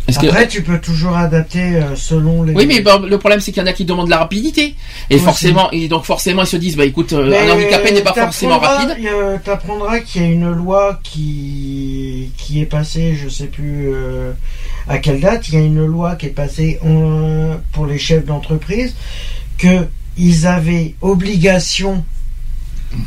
Que- 0.07 0.27
Après, 0.27 0.47
tu 0.47 0.61
peux 0.61 0.79
toujours 0.79 1.15
adapter 1.17 1.77
euh, 1.77 1.95
selon 1.95 2.43
les. 2.43 2.53
Oui, 2.53 2.65
mais 2.67 2.81
bah, 2.81 3.01
le 3.03 3.17
problème 3.17 3.39
c'est 3.39 3.51
qu'il 3.51 3.61
y 3.61 3.65
en 3.65 3.69
a 3.69 3.73
qui 3.73 3.83
demandent 3.85 4.05
de 4.07 4.11
la 4.11 4.17
rapidité, 4.19 4.75
et 5.09 5.17
forcément, 5.17 5.71
et 5.71 5.87
donc 5.87 6.03
forcément 6.05 6.43
ils 6.43 6.47
se 6.47 6.57
disent, 6.57 6.75
bah 6.75 6.85
écoute, 6.85 7.13
euh, 7.13 7.29
Mais 7.29 7.49
un 7.49 7.53
handicapé 7.53 7.91
n'est 7.93 8.01
pas 8.01 8.13
forcément 8.13 8.59
rapide. 8.59 8.95
euh, 9.05 9.37
T'apprendras 9.43 9.99
qu'il 10.01 10.21
y 10.21 10.25
a 10.25 10.27
une 10.27 10.51
loi 10.51 10.99
qui 11.03 12.29
qui 12.37 12.61
est 12.61 12.65
passée, 12.65 13.15
je 13.15 13.27
sais 13.29 13.47
plus 13.47 13.87
euh, 13.93 14.33
à 14.87 14.97
quelle 14.99 15.19
date. 15.19 15.47
Il 15.49 15.55
y 15.55 15.57
a 15.57 15.61
une 15.61 15.85
loi 15.85 16.15
qui 16.15 16.27
est 16.27 16.29
passée 16.29 16.79
en- 16.85 17.57
pour 17.71 17.85
les 17.85 17.97
chefs 17.97 18.25
d'entreprise 18.25 18.93
que 19.57 19.87
ils 20.17 20.45
avaient 20.45 20.95
obligation 21.01 22.03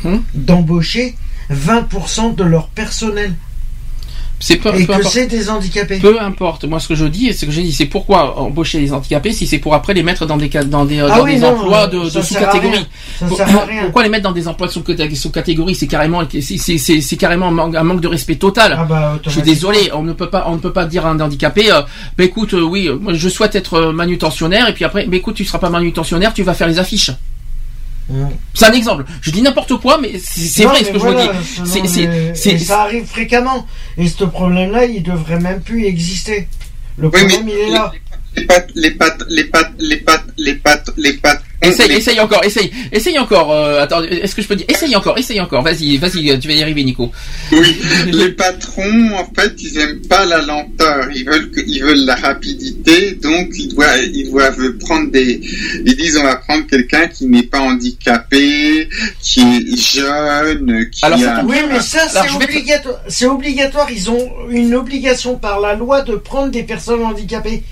Mhm. 0.03 0.23
d'embaucher 0.33 1.15
20% 1.49 2.35
de 2.35 2.43
leur 2.43 2.67
personnel 2.67 3.33
C'est 4.39 4.57
peu, 4.57 4.69
et 4.69 4.85
peu 4.85 4.93
que 4.93 4.99
importe. 4.99 5.13
c'est 5.13 5.25
des 5.25 5.49
handicapés. 5.49 5.97
Peu 5.97 6.21
importe. 6.21 6.65
Moi, 6.65 6.79
ce 6.79 6.87
que 6.87 6.93
je 6.95 7.05
dis, 7.05 7.33
ce 7.33 7.45
que 7.45 7.51
j'ai 7.51 7.63
dit, 7.63 7.71
c'est 7.73 7.87
pourquoi 7.87 8.37
embaucher 8.39 8.79
les 8.79 8.93
handicapés 8.93 9.31
si 9.33 9.47
c'est 9.47 9.57
pour 9.57 9.73
après 9.73 9.95
les 9.95 10.03
mettre 10.03 10.27
dans 10.27 10.37
des 10.37 10.47
dans 10.47 10.85
des, 10.85 10.99
Ah 10.99 11.17
dans 11.17 11.23
oui, 11.23 11.35
des 11.35 11.39
non, 11.41 11.47
emplois 11.49 11.87
de, 11.87 12.07
sous-catégorie. 12.07 12.69
rien. 12.77 12.85
Ça 13.19 13.25
Pour- 13.25 13.37
sert 13.37 13.47
à 13.57 13.65
rien. 13.65 13.83
Pourquoi 13.85 14.03
les 14.03 14.09
mettre 14.09 14.23
dans 14.23 14.31
des 14.31 14.47
emplois 14.47 14.67
de 14.67 14.71
sous- 14.73 14.83
sous-catégorie? 15.15 15.73
C'est 15.75 15.87
carrément, 15.87 16.21
c'est- 16.29 17.25
un 17.33 17.51
manque, 17.51 17.75
un 17.75 17.83
manque 17.83 18.01
de 18.01 18.07
respect 18.07 18.35
total. 18.35 18.75
Ah 18.79 18.85
bah, 18.85 19.19
Je 19.25 19.29
suis 19.31 19.41
désolé, 19.41 19.89
on 19.93 20.03
ne 20.03 20.13
peut 20.13 20.29
pas, 20.29 20.45
on 20.47 20.53
ne 20.53 20.59
peut 20.59 20.73
pas 20.73 20.85
dire 20.85 21.05
à 21.05 21.09
un 21.09 21.19
handicapé, 21.19 21.71
euh, 21.71 21.81
bah 22.17 22.23
écoute, 22.23 22.53
euh, 22.53 22.61
oui, 22.61 22.87
euh, 22.87 22.95
moi, 22.99 23.13
je 23.13 23.29
souhaite 23.29 23.55
être 23.55 23.73
euh, 23.75 23.91
manutentionnaire, 23.91 24.69
et 24.69 24.73
puis 24.73 24.85
après, 24.85 25.05
bah 25.07 25.17
écoute, 25.17 25.35
tu 25.35 25.45
seras 25.45 25.57
pas 25.59 25.69
manutentionnaire, 25.69 26.33
tu 26.33 26.43
vas 26.43 26.53
faire 26.53 26.67
les 26.67 26.77
affiches. 26.79 27.11
C'est 28.53 28.65
un 28.65 28.73
exemple. 28.73 29.05
Je 29.21 29.31
dis 29.31 29.41
n'importe 29.41 29.75
quoi, 29.77 29.99
mais 30.01 30.13
c'est 30.19 30.63
vrai 30.63 30.83
ce 30.83 30.91
que 30.91 30.97
voilà, 30.97 31.31
je 31.43 31.63
vous 31.63 31.81
dis. 31.81 32.59
ça 32.59 32.81
arrive 32.83 33.05
fréquemment. 33.05 33.65
Et 33.97 34.07
ce 34.07 34.23
problème-là, 34.23 34.85
il 34.85 35.03
devrait 35.03 35.39
même 35.39 35.61
plus 35.61 35.85
exister. 35.85 36.47
Le 36.97 37.09
Oui, 37.09 37.13
mais 37.13 37.27
problème, 37.27 37.49
il 37.49 37.67
est 37.67 37.69
là. 37.69 37.91
Les 38.37 38.45
pattes, 38.45 38.69
les 38.75 38.91
pattes, 38.91 39.23
les 39.29 39.43
pattes, 39.45 39.71
les 39.79 39.97
pattes, 39.97 40.25
les 40.37 40.55
pattes, 40.55 40.89
les 40.97 41.13
pattes. 41.13 41.41
Essaye, 41.59 41.89
les- 41.89 41.95
essaye 41.95 42.19
encore, 42.19 42.43
essaye, 42.45 42.71
essaye 42.91 43.17
encore. 43.17 43.51
euh, 43.51 43.81
attends, 43.81 44.03
est-ce 44.03 44.35
que 44.35 44.43
je 44.43 44.47
peux 44.47 44.55
dire 44.55 44.67
Essaye 44.69 44.95
encore, 44.95 45.17
essaye 45.17 45.41
encore. 45.41 45.63
Vas-y, 45.63 45.97
vas-y, 45.97 46.29
euh, 46.29 46.37
tu 46.37 46.47
vas 46.47 46.53
y 46.53 46.61
arriver, 46.61 46.83
Nico. 46.83 47.11
Oui, 47.51 47.75
les 48.11 48.29
patrons, 48.33 49.09
en 49.17 49.25
fait, 49.35 49.53
ils 49.63 49.75
aiment 49.79 50.01
pas 50.07 50.23
la 50.25 50.41
lenteur. 50.43 51.07
Ils 51.15 51.25
veulent 51.25 51.49
que, 51.49 51.59
ils 51.65 51.81
veulent 51.81 52.05
la 52.05 52.15
rapidité, 52.15 53.15
donc 53.15 53.49
ils 53.57 53.69
doivent, 53.73 53.99
ils 54.13 54.29
doivent 54.29 54.77
prendre 54.77 55.09
des. 55.09 55.41
Ils 55.83 55.95
disent 55.97 56.17
on 56.17 56.23
va 56.23 56.35
prendre 56.35 56.67
quelqu'un 56.67 57.07
qui 57.07 57.25
n'est 57.25 57.41
pas 57.43 57.59
handicapé, 57.61 58.87
qui 59.21 59.41
est 59.41 59.77
jeune, 59.77 60.89
qui 60.91 61.03
Alors, 61.05 61.19
a. 61.23 61.43
Oui, 61.43 61.57
mais 61.69 61.79
ça, 61.81 62.07
c'est 62.07 62.27
te- 62.27 62.35
obligatoire. 62.43 62.99
C'est 63.07 63.25
obligatoire. 63.25 63.89
Ils 63.91 64.11
ont 64.11 64.29
une 64.49 64.75
obligation 64.75 65.35
par 65.37 65.59
la 65.59 65.73
loi 65.73 66.01
de 66.01 66.15
prendre 66.15 66.51
des 66.51 66.63
personnes 66.63 67.01
handicapées. 67.03 67.63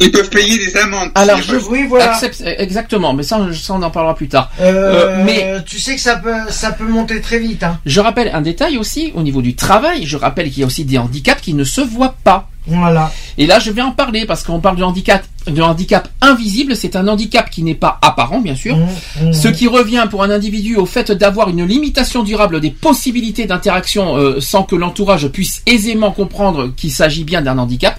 Ils 0.00 0.10
peuvent 0.10 0.30
payer 0.30 0.58
des 0.58 0.76
amendes. 0.76 1.10
Alors, 1.14 1.40
je. 1.40 1.56
Oui, 1.70 1.86
voilà. 1.88 2.12
accepte 2.12 2.42
exactement, 2.58 3.12
mais 3.14 3.22
ça, 3.22 3.38
ça, 3.52 3.74
on 3.74 3.82
en 3.82 3.90
parlera 3.90 4.14
plus 4.14 4.28
tard. 4.28 4.50
Euh, 4.60 4.72
Euh, 5.18 5.22
mais- 5.24 5.62
tu 5.64 5.78
sais 5.78 5.94
que 5.94 6.00
ça 6.00 6.16
peut, 6.16 6.34
ça 6.50 6.72
peut 6.72 6.86
monter 6.88 7.20
très 7.20 7.38
vite. 7.38 7.62
Hein. 7.62 7.78
Je 7.86 8.00
rappelle 8.00 8.30
un 8.34 8.40
détail 8.42 8.78
aussi 8.78 9.12
au 9.14 9.22
niveau 9.22 9.42
du 9.42 9.54
travail. 9.54 10.04
Je 10.06 10.16
rappelle 10.16 10.50
qu'il 10.50 10.60
y 10.60 10.62
a 10.64 10.66
aussi 10.66 10.84
des 10.84 10.98
handicaps 10.98 11.40
qui 11.40 11.54
ne 11.54 11.64
se 11.64 11.80
voient 11.80 12.16
pas. 12.24 12.48
Voilà. 12.66 13.10
Et 13.38 13.46
là, 13.46 13.58
je 13.58 13.72
vais 13.72 13.82
en 13.82 13.90
parler 13.90 14.24
parce 14.24 14.44
qu'on 14.44 14.60
parle 14.60 14.76
de 14.76 14.84
handicap, 14.84 15.24
de 15.48 15.60
handicap 15.60 16.08
invisible. 16.20 16.76
C'est 16.76 16.94
un 16.94 17.08
handicap 17.08 17.50
qui 17.50 17.64
n'est 17.64 17.74
pas 17.74 17.98
apparent, 18.02 18.40
bien 18.40 18.54
sûr. 18.54 18.76
Mmh, 18.76 18.86
mmh. 19.26 19.32
Ce 19.32 19.48
qui 19.48 19.66
revient 19.66 20.06
pour 20.08 20.22
un 20.22 20.30
individu 20.30 20.76
au 20.76 20.86
fait 20.86 21.10
d'avoir 21.10 21.48
une 21.48 21.66
limitation 21.66 22.22
durable 22.22 22.60
des 22.60 22.70
possibilités 22.70 23.46
d'interaction 23.46 24.16
euh, 24.16 24.40
sans 24.40 24.62
que 24.62 24.76
l'entourage 24.76 25.26
puisse 25.28 25.62
aisément 25.66 26.12
comprendre 26.12 26.72
qu'il 26.76 26.92
s'agit 26.92 27.24
bien 27.24 27.42
d'un 27.42 27.58
handicap. 27.58 27.98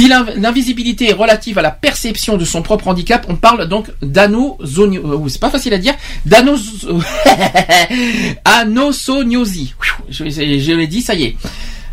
Si 0.00 0.08
l'in- 0.08 0.24
l'invisibilité 0.36 1.10
est 1.10 1.12
relative 1.12 1.58
à 1.58 1.62
la 1.62 1.70
perception 1.70 2.38
de 2.38 2.44
son 2.46 2.62
propre 2.62 2.88
handicap, 2.88 3.26
on 3.28 3.36
parle 3.36 3.68
donc 3.68 3.88
d'anosonio... 4.00 5.24
euh, 5.24 5.28
c'est 5.28 5.38
pas 5.40 5.50
facile 5.50 5.74
à 5.74 5.78
dire. 5.78 5.92
D'anos... 6.24 6.86
anosognosie. 8.46 9.74
Je, 10.08 10.24
je, 10.30 10.58
je 10.58 10.72
l'ai 10.72 10.86
dit, 10.86 11.02
ça 11.02 11.14
y 11.14 11.24
est. 11.24 11.36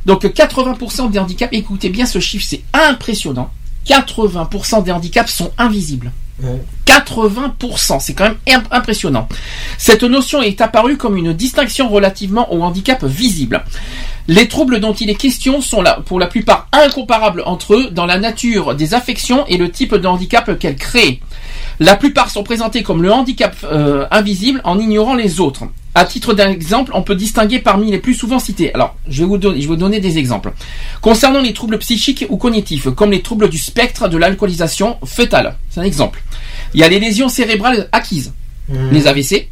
Donc 0.06 0.24
80% 0.24 1.12
des 1.12 1.20
handicaps, 1.20 1.52
écoutez 1.54 1.90
bien 1.90 2.06
ce 2.06 2.20
chiffre, 2.20 2.46
c'est 2.48 2.62
impressionnant. 2.74 3.50
80% 3.88 4.84
des 4.86 4.92
handicaps 4.92 5.30
sont 5.32 5.52
invisibles. 5.58 6.12
Ouais. 6.42 6.62
80%, 6.86 8.00
c'est 8.00 8.14
quand 8.14 8.26
même 8.26 8.38
imp- 8.48 8.68
impressionnant. 8.72 9.28
Cette 9.78 10.04
notion 10.04 10.42
est 10.42 10.62
apparue 10.62 10.98
comme 10.98 11.18
une 11.18 11.34
distinction 11.34 11.90
relativement 11.90 12.54
au 12.54 12.62
handicap 12.62 13.04
visible. 13.04 13.64
Les 14.28 14.48
troubles 14.48 14.80
dont 14.80 14.94
il 14.94 15.10
est 15.10 15.16
question 15.16 15.62
sont 15.62 15.82
là, 15.82 16.00
pour 16.06 16.20
la 16.20 16.28
plupart 16.28 16.68
incomparables 16.74 17.44
entre 17.46 17.76
eux 17.76 17.90
dans 17.92 18.06
la 18.06 18.20
nature 18.20 18.76
des 18.76 18.94
affections 18.94 19.46
et 19.48 19.58
le 19.58 19.72
type 19.72 19.96
de 19.96 20.08
handicap 20.08 20.58
qu'elles 20.60 20.76
créent. 20.76 21.22
La 21.80 21.96
plupart 21.96 22.30
sont 22.32 22.44
présentés 22.44 22.82
comme 22.84 23.04
le 23.04 23.12
handicap 23.12 23.56
euh, 23.64 24.06
invisible 24.12 24.62
en 24.64 24.80
ignorant 24.80 25.14
les 25.16 25.40
autres. 25.40 25.64
À 25.94 26.06
titre 26.06 26.34
d'exemple, 26.34 26.92
on 26.94 27.02
peut 27.02 27.16
distinguer 27.16 27.60
parmi 27.60 27.90
les 27.92 27.98
plus 28.00 28.14
souvent 28.14 28.40
cités. 28.40 28.74
Alors, 28.74 28.96
je 29.08 29.20
vais 29.24 29.28
vous 29.28 29.38
donner, 29.38 29.58
je 29.58 29.62
vais 29.62 29.68
vous 29.68 29.76
donner 29.76 30.00
des 30.00 30.18
exemples. 30.18 30.54
Concernant 31.02 31.42
les 31.42 31.54
troubles 31.54 31.78
psychiques 31.80 32.26
ou 32.30 32.38
cognitifs, 32.38 32.90
comme 32.92 33.12
les 33.12 33.22
troubles 33.22 33.50
du 33.50 33.58
spectre 33.58 34.08
de 34.08 34.18
l'alcoolisation 34.18 34.98
fœtale, 35.06 35.56
c'est 35.70 35.80
un 35.80 35.84
exemple. 35.84 36.22
Il 36.74 36.80
y 36.80 36.84
a 36.84 36.90
les 36.90 37.00
lésions 37.00 37.30
cérébrales 37.30 37.90
acquises, 37.92 38.34
Mmh. 38.70 38.90
les 38.92 39.08
AVC. 39.08 39.48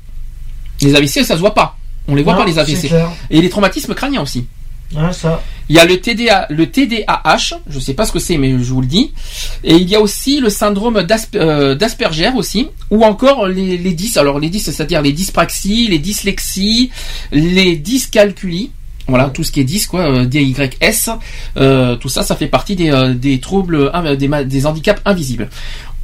Les 0.81 0.93
AVC, 0.93 1.23
ça 1.23 1.35
se 1.35 1.39
voit 1.39 1.53
pas. 1.53 1.77
On 2.09 2.15
les 2.15 2.21
voit 2.21 2.33
Non, 2.33 2.39
pas 2.39 2.45
les 2.45 2.59
AVC. 2.59 2.91
Et 3.29 3.41
les 3.41 3.49
traumatismes 3.49 3.95
crâniens 3.95 4.21
aussi. 4.21 4.45
Ça. 5.11 5.41
Il 5.67 5.75
y 5.75 5.79
a 5.79 5.85
le 5.85 5.95
le 6.49 6.65
TDAH, 6.67 7.59
je 7.67 7.79
sais 7.79 7.93
pas 7.93 8.05
ce 8.05 8.11
que 8.11 8.19
c'est, 8.19 8.37
mais 8.37 8.51
je 8.51 8.71
vous 8.71 8.81
le 8.81 8.87
dis. 8.87 9.13
Et 9.63 9.75
il 9.75 9.89
y 9.89 9.95
a 9.95 10.01
aussi 10.01 10.39
le 10.39 10.49
syndrome 10.49 11.05
euh, 11.35 11.75
d'Asperger 11.75 12.31
aussi, 12.35 12.67
ou 12.91 13.03
encore 13.03 13.47
les, 13.47 13.77
les 13.77 13.93
dys. 13.93 14.17
Alors 14.17 14.39
les 14.39 14.49
dys, 14.49 14.59
c'est-à-dire 14.59 15.01
les 15.01 15.11
dyspraxies, 15.11 15.87
les 15.87 15.99
dyslexies, 15.99 16.91
les 17.31 17.77
dyscalculies. 17.77 18.71
Voilà, 19.07 19.29
tout 19.29 19.43
ce 19.43 19.51
qui 19.51 19.59
est 19.59 19.63
dys, 19.63 19.85
quoi, 19.85 20.01
euh, 20.01 20.25
DYS, 20.25 21.09
euh, 21.57 21.95
tout 21.95 22.09
ça, 22.09 22.23
ça 22.23 22.35
fait 22.35 22.47
partie 22.47 22.75
des, 22.75 23.39
troubles, 23.39 23.91
des, 24.17 24.27
des 24.45 24.65
handicaps 24.65 25.01
invisibles. 25.05 25.49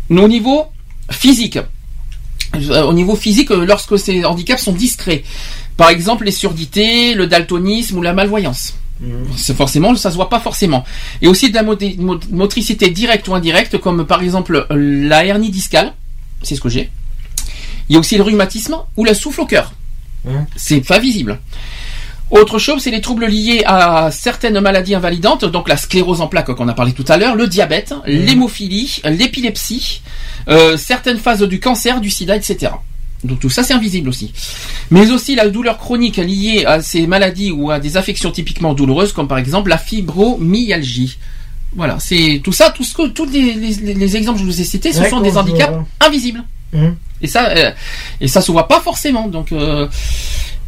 Au 0.10 0.28
niveau 0.28 0.68
physique, 1.10 1.58
au 2.54 2.94
niveau 2.94 3.16
physique, 3.16 3.50
lorsque 3.50 3.98
ces 3.98 4.24
handicaps 4.26 4.62
sont 4.62 4.74
discrets, 4.74 5.24
par 5.78 5.90
exemple 5.90 6.26
les 6.26 6.32
surdités, 6.32 7.14
le 7.14 7.28
daltonisme 7.28 7.98
ou 7.98 8.02
la 8.02 8.14
malvoyance. 8.14 8.76
C'est 9.36 9.56
forcément, 9.56 9.96
ça 9.96 10.12
se 10.12 10.16
voit 10.16 10.30
pas 10.30 10.40
forcément. 10.40 10.84
Et 11.22 11.28
aussi 11.28 11.50
de 11.50 11.56
la 11.56 11.64
motricité 11.64 12.92
directe 12.92 13.28
ou 13.28 13.34
indirecte, 13.34 13.80
comme 13.80 14.06
par 14.06 14.22
exemple 14.22 14.68
la 14.70 15.26
hernie 15.26 15.50
discale, 15.50 15.94
c'est 16.44 16.56
ce 16.56 16.62
que 16.62 16.70
j'ai. 16.70 16.92
Il 17.90 17.94
y 17.94 17.96
a 17.96 18.00
aussi 18.00 18.16
le 18.16 18.24
rhumatisme 18.24 18.78
ou 18.96 19.04
la 19.04 19.14
souffle 19.14 19.42
au 19.42 19.46
cœur. 19.46 19.74
C'est 20.56 20.82
pas 20.82 21.00
visible. 21.00 21.40
Autre 22.30 22.60
chose, 22.60 22.82
c'est 22.82 22.92
les 22.92 23.02
troubles 23.02 23.26
liés 23.26 23.64
à 23.66 24.10
certaines 24.12 24.60
maladies 24.62 24.96
invalidantes, 24.96 25.44
donc 25.44 25.68
la 25.68 25.76
sclérose 25.76 26.22
en 26.22 26.28
plaques 26.28 26.54
qu'on 26.54 26.70
a 26.70 26.74
parlé 26.74 26.94
tout 26.94 27.04
à 27.10 27.18
l'heure, 27.18 27.36
le 27.36 27.48
diabète, 27.48 27.94
l'hémophilie, 28.06 29.02
l'épilepsie, 29.04 30.02
euh, 30.48 30.78
certaines 30.78 31.18
phases 31.18 31.42
du 31.42 31.60
cancer, 31.60 32.00
du 32.00 32.10
sida, 32.10 32.38
etc. 32.38 32.72
Donc 33.24 33.40
tout 33.40 33.50
ça 33.50 33.64
c'est 33.64 33.74
invisible 33.74 34.10
aussi. 34.10 34.34
Mais 34.90 35.12
aussi 35.12 35.36
la 35.36 35.48
douleur 35.50 35.78
chronique 35.78 36.18
liée 36.18 36.64
à 36.66 36.82
ces 36.82 37.06
maladies 37.08 37.52
ou 37.52 37.70
à 37.72 37.80
des 37.80 37.98
affections 37.98 38.32
typiquement 38.32 38.74
douloureuses, 38.74 39.14
comme 39.14 39.28
par 39.28 39.38
exemple 39.38 39.70
la 39.70 39.78
fibromyalgie. 39.78 41.18
Voilà, 41.76 42.00
c'est 42.00 42.42
tout 42.44 42.52
ça, 42.52 42.70
tout 42.72 42.84
ce 42.84 42.94
que, 42.94 43.08
tous 43.08 43.26
les, 43.28 43.54
les- 43.54 43.94
les 43.94 44.18
exemples 44.18 44.40
que 44.40 44.46
je 44.46 44.52
vous 44.52 44.60
ai 44.62 44.66
cités, 44.66 44.92
ce 44.92 45.00
Ouais, 45.02 45.10
sont 45.10 45.22
des 45.22 45.38
handicaps 45.38 45.74
invisibles. 46.02 46.44
Hum. 46.74 46.96
Et 47.22 47.28
ça, 47.28 47.48
euh, 47.50 47.72
et 48.20 48.28
ça 48.28 48.42
se 48.42 48.52
voit 48.52 48.68
pas 48.68 48.80
forcément. 48.82 49.28
Donc, 49.28 49.52
euh, 49.52 49.88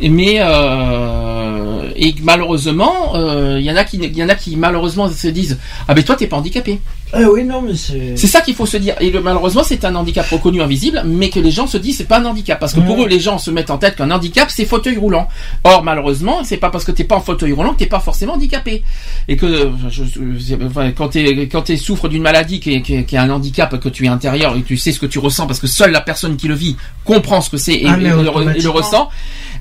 mais 0.01 0.37
euh, 0.39 1.89
et 1.95 2.15
malheureusement, 2.23 3.15
euh, 3.15 3.57
il 3.59 3.65
y 3.65 3.71
en 3.71 3.75
a 3.75 3.83
qui, 3.83 3.97
il 3.97 4.17
y 4.17 4.23
en 4.23 4.29
a 4.29 4.35
qui 4.35 4.55
malheureusement 4.55 5.09
se 5.09 5.27
disent 5.27 5.57
ah 5.87 5.93
ben 5.93 6.03
toi 6.03 6.15
t'es 6.15 6.27
pas 6.27 6.37
handicapé. 6.37 6.79
Ah 7.15 7.19
oui, 7.31 7.43
non, 7.43 7.61
mais 7.61 7.75
c'est. 7.75 8.17
C'est 8.17 8.25
ça 8.25 8.41
qu'il 8.41 8.55
faut 8.55 8.65
se 8.65 8.75
dire. 8.77 8.95
Et 8.99 9.11
le- 9.11 9.21
malheureusement, 9.21 9.61
c'est 9.63 9.85
un 9.85 9.93
handicap 9.93 10.27
reconnu 10.31 10.63
invisible, 10.63 11.03
mais 11.05 11.29
que 11.29 11.39
les 11.39 11.51
gens 11.51 11.67
se 11.67 11.77
disent 11.77 11.97
c'est 11.97 12.07
pas 12.07 12.17
un 12.19 12.25
handicap 12.25 12.59
parce 12.59 12.73
que 12.73 12.79
pour 12.79 13.03
eux, 13.03 13.07
les 13.07 13.19
gens 13.19 13.37
se 13.37 13.51
mettent 13.51 13.69
en 13.69 13.77
tête 13.77 13.95
qu'un 13.97 14.09
handicap 14.09 14.49
c'est 14.49 14.65
fauteuil 14.65 14.97
roulant. 14.97 15.27
Or, 15.63 15.83
malheureusement, 15.83 16.43
c'est 16.43 16.57
pas 16.57 16.71
parce 16.71 16.83
que 16.85 16.91
t'es 16.91 17.03
pas 17.03 17.15
en 17.17 17.21
fauteuil 17.21 17.51
roulant 17.53 17.73
que 17.73 17.77
t'es 17.79 17.85
pas 17.85 17.99
forcément 17.99 18.33
handicapé. 18.33 18.81
Et 19.27 19.37
que 19.37 19.69
je- 19.89 20.03
je- 20.05 20.55
enfin, 20.65 20.89
quand 20.91 21.09
t'es 21.09 21.47
quand 21.47 21.61
t'es 21.61 21.77
souffres 21.77 22.09
d'une 22.09 22.23
maladie 22.23 22.59
qui 22.59 22.73
est, 22.73 22.81
qui, 22.81 22.95
est, 22.95 23.03
qui 23.03 23.13
est 23.15 23.19
un 23.19 23.29
handicap 23.29 23.79
que 23.79 23.89
tu 23.89 24.05
es 24.05 24.07
intérieur 24.07 24.55
et 24.57 24.61
que 24.63 24.67
tu 24.67 24.77
sais 24.77 24.91
ce 24.91 24.99
que 24.99 25.05
tu 25.05 25.19
ressens 25.19 25.45
parce 25.45 25.59
que 25.59 25.67
seule 25.67 25.91
la 25.91 26.01
personne 26.01 26.35
qui 26.35 26.47
le 26.47 26.55
vit 26.55 26.77
comprend 27.05 27.41
ce 27.41 27.51
que 27.51 27.57
c'est 27.57 27.73
et, 27.75 27.85
Ah, 27.85 27.95
et 27.95 28.01
le, 28.01 28.07
et 28.07 28.09
le 28.09 28.29
automatiquement. 28.29 28.71
ressent. 28.73 29.09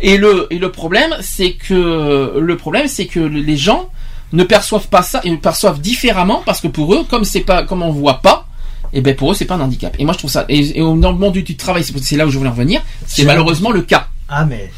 Et 0.02 0.16
le 0.18 0.48
et 0.50 0.58
le 0.58 0.70
problème, 0.72 1.16
c'est 1.20 1.52
que 1.52 2.34
le 2.38 2.56
problème, 2.56 2.88
c'est 2.88 3.06
que 3.06 3.20
les 3.20 3.56
gens 3.56 3.88
ne 4.32 4.44
perçoivent 4.44 4.88
pas 4.88 5.02
ça 5.02 5.20
le 5.24 5.36
perçoivent 5.38 5.80
différemment 5.80 6.42
parce 6.44 6.60
que 6.60 6.68
pour 6.68 6.92
eux, 6.94 7.04
comme 7.08 7.24
c'est 7.24 7.40
pas, 7.42 7.62
comme 7.62 7.82
on 7.82 7.90
voit 7.92 8.20
pas, 8.20 8.46
et 8.92 9.00
ben 9.00 9.14
pour 9.14 9.30
eux 9.30 9.34
c'est 9.34 9.44
pas 9.44 9.54
un 9.54 9.60
handicap. 9.60 9.94
Et 9.98 10.04
moi 10.04 10.12
je 10.14 10.18
trouve 10.18 10.30
ça. 10.30 10.44
Et, 10.48 10.78
et 10.78 10.82
au- 10.82 10.96
dans 10.96 11.12
le 11.12 11.18
monde 11.18 11.32
du, 11.34 11.42
du 11.42 11.56
travail, 11.56 11.84
c'est 11.84 12.16
là 12.16 12.26
où 12.26 12.30
je 12.30 12.36
voulais 12.38 12.50
en 12.50 12.52
revenir. 12.52 12.82
C'est 13.06 13.24
malheureusement 13.24 13.70
le 13.70 13.82
cas. 13.82 14.08
Ah, 14.28 14.44
mais. 14.44 14.72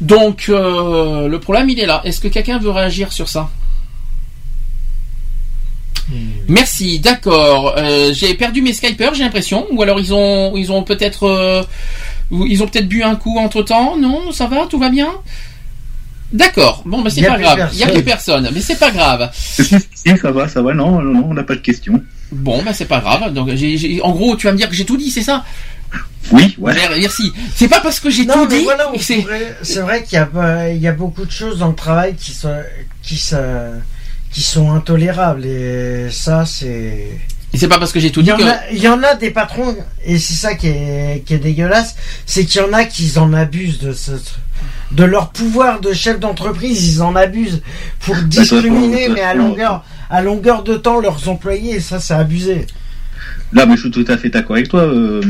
Donc 0.00 0.46
euh, 0.48 1.28
le 1.28 1.38
problème 1.40 1.70
il 1.70 1.78
est 1.78 1.86
là. 1.86 2.00
Est-ce 2.04 2.20
que 2.20 2.28
quelqu'un 2.28 2.58
veut 2.58 2.70
réagir 2.70 3.12
sur 3.12 3.28
ça? 3.28 3.50
Merci, 6.48 7.00
d'accord. 7.00 7.74
Euh, 7.76 8.12
j'ai 8.14 8.34
perdu 8.34 8.62
mes 8.62 8.72
Skypers, 8.72 9.14
j'ai 9.14 9.24
l'impression, 9.24 9.66
ou 9.72 9.82
alors 9.82 9.98
ils 9.98 10.14
ont, 10.14 10.56
ils 10.56 10.70
ont 10.70 10.84
peut-être, 10.84 11.24
euh, 11.24 11.62
ils 12.30 12.62
ont 12.62 12.66
peut-être 12.66 12.88
bu 12.88 13.02
un 13.02 13.16
coup 13.16 13.38
entre 13.38 13.62
temps. 13.62 13.96
Non, 13.96 14.32
ça 14.32 14.46
va, 14.46 14.66
tout 14.68 14.78
va 14.78 14.90
bien. 14.90 15.08
D'accord. 16.32 16.82
Bon, 16.84 17.02
ben 17.02 17.10
c'est 17.10 17.22
pas 17.22 17.38
grave. 17.38 17.70
Il 17.72 17.78
y 17.78 17.84
a 17.84 17.88
plus 17.88 18.02
personne, 18.02 18.48
mais 18.52 18.60
c'est 18.60 18.78
pas 18.78 18.90
grave. 18.90 19.30
Si, 19.32 19.64
ça 20.20 20.30
va, 20.32 20.48
ça 20.48 20.60
va, 20.60 20.74
non, 20.74 21.00
non, 21.00 21.12
non, 21.12 21.26
on 21.30 21.34
n'a 21.34 21.44
pas 21.44 21.54
de 21.54 21.60
questions. 21.60 22.02
Bon, 22.32 22.62
ben 22.64 22.72
c'est 22.72 22.86
pas 22.86 22.98
grave. 23.00 23.32
Donc, 23.32 23.48
en 24.02 24.10
gros, 24.12 24.36
tu 24.36 24.46
vas 24.46 24.52
me 24.52 24.58
dire 24.58 24.68
que 24.68 24.74
j'ai 24.74 24.84
tout 24.84 24.96
dit, 24.96 25.10
c'est 25.10 25.22
ça 25.22 25.44
Oui, 26.32 26.56
ouais. 26.58 26.74
Mer- 26.74 26.90
Merci. 26.98 27.32
C'est 27.54 27.68
pas 27.68 27.78
parce 27.80 28.00
que 28.00 28.10
j'ai 28.10 28.26
Non, 28.26 28.34
tout 28.34 28.48
mais 28.50 28.58
dit. 28.58 28.64
voilà, 28.64 28.90
c'est- 28.98 29.18
pourrait- 29.22 29.56
c'est 29.62 29.80
vrai 29.80 30.02
qu'il 30.02 30.18
y 30.18 30.38
a, 30.38 30.72
y 30.72 30.90
beaucoup 30.90 31.24
de 31.24 31.30
choses 31.30 31.58
dans 31.60 31.68
le 31.68 31.74
travail 31.76 32.16
qui 32.16 32.32
sont, 32.32 32.52
qui, 33.02 33.16
se- 33.16 33.78
qui 34.32 34.40
sont 34.42 34.72
intolérables. 34.72 35.46
Et 35.46 36.08
ça, 36.10 36.44
c'est. 36.44 37.06
Et 37.56 37.58
c'est 37.58 37.68
pas 37.68 37.78
parce 37.78 37.90
que 37.90 38.00
j'ai 38.00 38.10
tout 38.10 38.20
Il 38.20 38.24
dit 38.24 38.28
y, 38.30 38.32
en 38.34 38.36
que. 38.36 38.42
a, 38.42 38.70
il 38.70 38.78
y 38.82 38.86
en 38.86 39.02
a 39.02 39.14
des 39.14 39.30
patrons, 39.30 39.74
et 40.04 40.18
c'est 40.18 40.34
ça 40.34 40.54
qui 40.56 40.66
est, 40.66 41.22
qui 41.24 41.32
est 41.32 41.38
dégueulasse, 41.38 41.96
c'est 42.26 42.44
qu'il 42.44 42.60
y 42.60 42.64
en 42.64 42.72
a 42.74 42.84
qui 42.84 43.10
en 43.18 43.32
abusent 43.32 43.78
de 43.78 43.92
ce, 43.94 44.10
de 44.92 45.04
leur 45.04 45.30
pouvoir 45.30 45.80
de 45.80 45.94
chef 45.94 46.20
d'entreprise, 46.20 46.86
ils 46.96 47.00
en 47.00 47.16
abusent 47.16 47.62
pour 48.00 48.14
discriminer, 48.16 49.06
toi, 49.06 49.14
mais 49.14 49.22
à 49.22 49.32
longueur, 49.32 49.84
à 50.10 50.20
longueur 50.20 50.64
de 50.64 50.74
temps 50.76 51.00
leurs 51.00 51.30
employés, 51.30 51.76
et 51.76 51.80
ça, 51.80 51.98
c'est 51.98 52.12
abusé. 52.12 52.66
Là, 53.54 53.64
mais 53.64 53.76
je 53.76 53.82
suis 53.82 53.90
tout 53.90 54.04
à 54.08 54.18
fait 54.18 54.28
d'accord 54.28 54.56
avec 54.56 54.68
toi, 54.68 54.82
euh, 54.82 55.22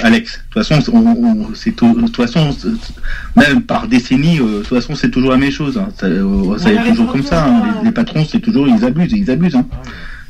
Alex. 0.00 0.38
De 0.54 0.54
toute 0.62 0.66
façon, 0.66 0.90
on, 0.90 0.98
on- 1.06 1.54
c'est 1.54 1.72
tout- 1.72 1.92
de 1.94 2.06
toute 2.06 2.16
façon, 2.16 2.56
même 3.36 3.60
par 3.60 3.88
décennie, 3.88 4.38
euh, 4.38 4.60
de 4.60 4.64
toute 4.64 4.68
façon, 4.80 4.94
c'est 4.94 5.10
toujours 5.10 5.32
la 5.32 5.36
même 5.36 5.50
chose. 5.50 5.76
hein. 5.76 5.88
Ça, 6.00 6.06
euh, 6.06 6.56
ça 6.56 6.72
est 6.72 6.82
toujours 6.88 7.12
comme 7.12 7.22
ça. 7.24 7.28
faire 7.30 7.44
hein. 7.46 7.74
Les, 7.80 7.86
les 7.88 7.92
patrons, 7.92 8.24
c'est 8.24 8.40
toujours 8.40 8.68
ils 8.68 8.82
abusent, 8.86 9.12
ils 9.12 9.30
abusent. 9.30 9.56
hein. 9.56 9.66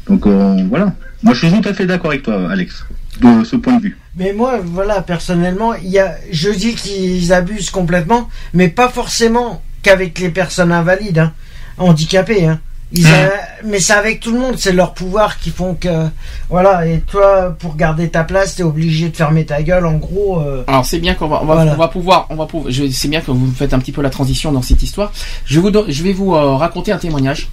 Donc 0.09 0.27
euh, 0.27 0.57
voilà. 0.69 0.93
Moi, 1.23 1.33
je 1.35 1.47
suis 1.47 1.61
tout 1.61 1.69
à 1.69 1.73
fait 1.73 1.87
d'accord 1.87 2.11
avec 2.11 2.23
toi, 2.23 2.51
Alex, 2.51 2.85
de 3.21 3.45
ce 3.45 3.57
point 3.57 3.77
de 3.77 3.83
vue. 3.83 3.99
Mais 4.17 4.33
moi, 4.33 4.61
voilà, 4.63 5.01
personnellement, 5.01 5.75
il 5.75 5.89
y 5.89 5.99
a, 5.99 6.15
je 6.31 6.51
dis 6.51 6.75
qu'ils 6.75 7.33
abusent 7.33 7.71
complètement, 7.71 8.29
mais 8.53 8.69
pas 8.69 8.89
forcément 8.89 9.63
qu'avec 9.83 10.19
les 10.19 10.29
personnes 10.29 10.71
invalides, 10.73 11.19
hein, 11.19 11.33
handicapées. 11.79 12.47
Hein. 12.47 12.61
Ils 12.93 13.07
a- 13.09 13.31
mais 13.65 13.81
c'est 13.81 13.95
avec 13.95 14.21
tout 14.21 14.31
le 14.33 14.39
monde, 14.39 14.55
c'est 14.59 14.73
leur 14.73 14.93
pouvoir 14.95 15.39
qui 15.41 15.51
font 15.51 15.75
que, 15.75 16.07
voilà. 16.51 16.87
Et 16.87 17.01
toi, 17.01 17.57
pour 17.59 17.75
garder 17.75 18.09
ta 18.11 18.23
place, 18.23 18.55
t'es 18.57 18.63
obligé 18.63 19.09
de 19.09 19.17
fermer 19.17 19.47
ta 19.47 19.63
gueule. 19.63 19.87
En 19.87 19.95
gros, 19.95 20.39
euh, 20.41 20.63
Alors 20.69 20.85
c'est 20.87 20.99
bien 20.99 21.15
qu'on 21.15 21.27
va, 21.27 21.41
on 21.43 21.47
va, 21.47 21.55
Voilà. 21.55 21.73
on 21.73 21.77
va 21.77 21.89
pouvoir, 21.89 22.27
on 22.31 22.37
va 22.37 22.47
pouvoir. 22.47 22.71
je- 22.71 22.89
C'est 22.91 23.09
bien 23.09 23.21
que 23.23 23.31
vous 23.33 23.51
faites 23.53 23.73
un 23.75 23.79
petit 23.81 23.91
peu 23.93 24.03
la 24.03 24.11
transition 24.11 24.53
dans 24.53 24.63
cette 24.63 24.83
histoire. 24.83 25.11
Je 25.47 25.59
vais 25.59 25.71
vous, 25.71 25.85
je 25.89 26.03
vais 26.05 26.13
vous 26.13 26.35
euh, 26.35 26.55
raconter 26.57 26.93
un 26.93 26.99
témoignage. 26.99 27.49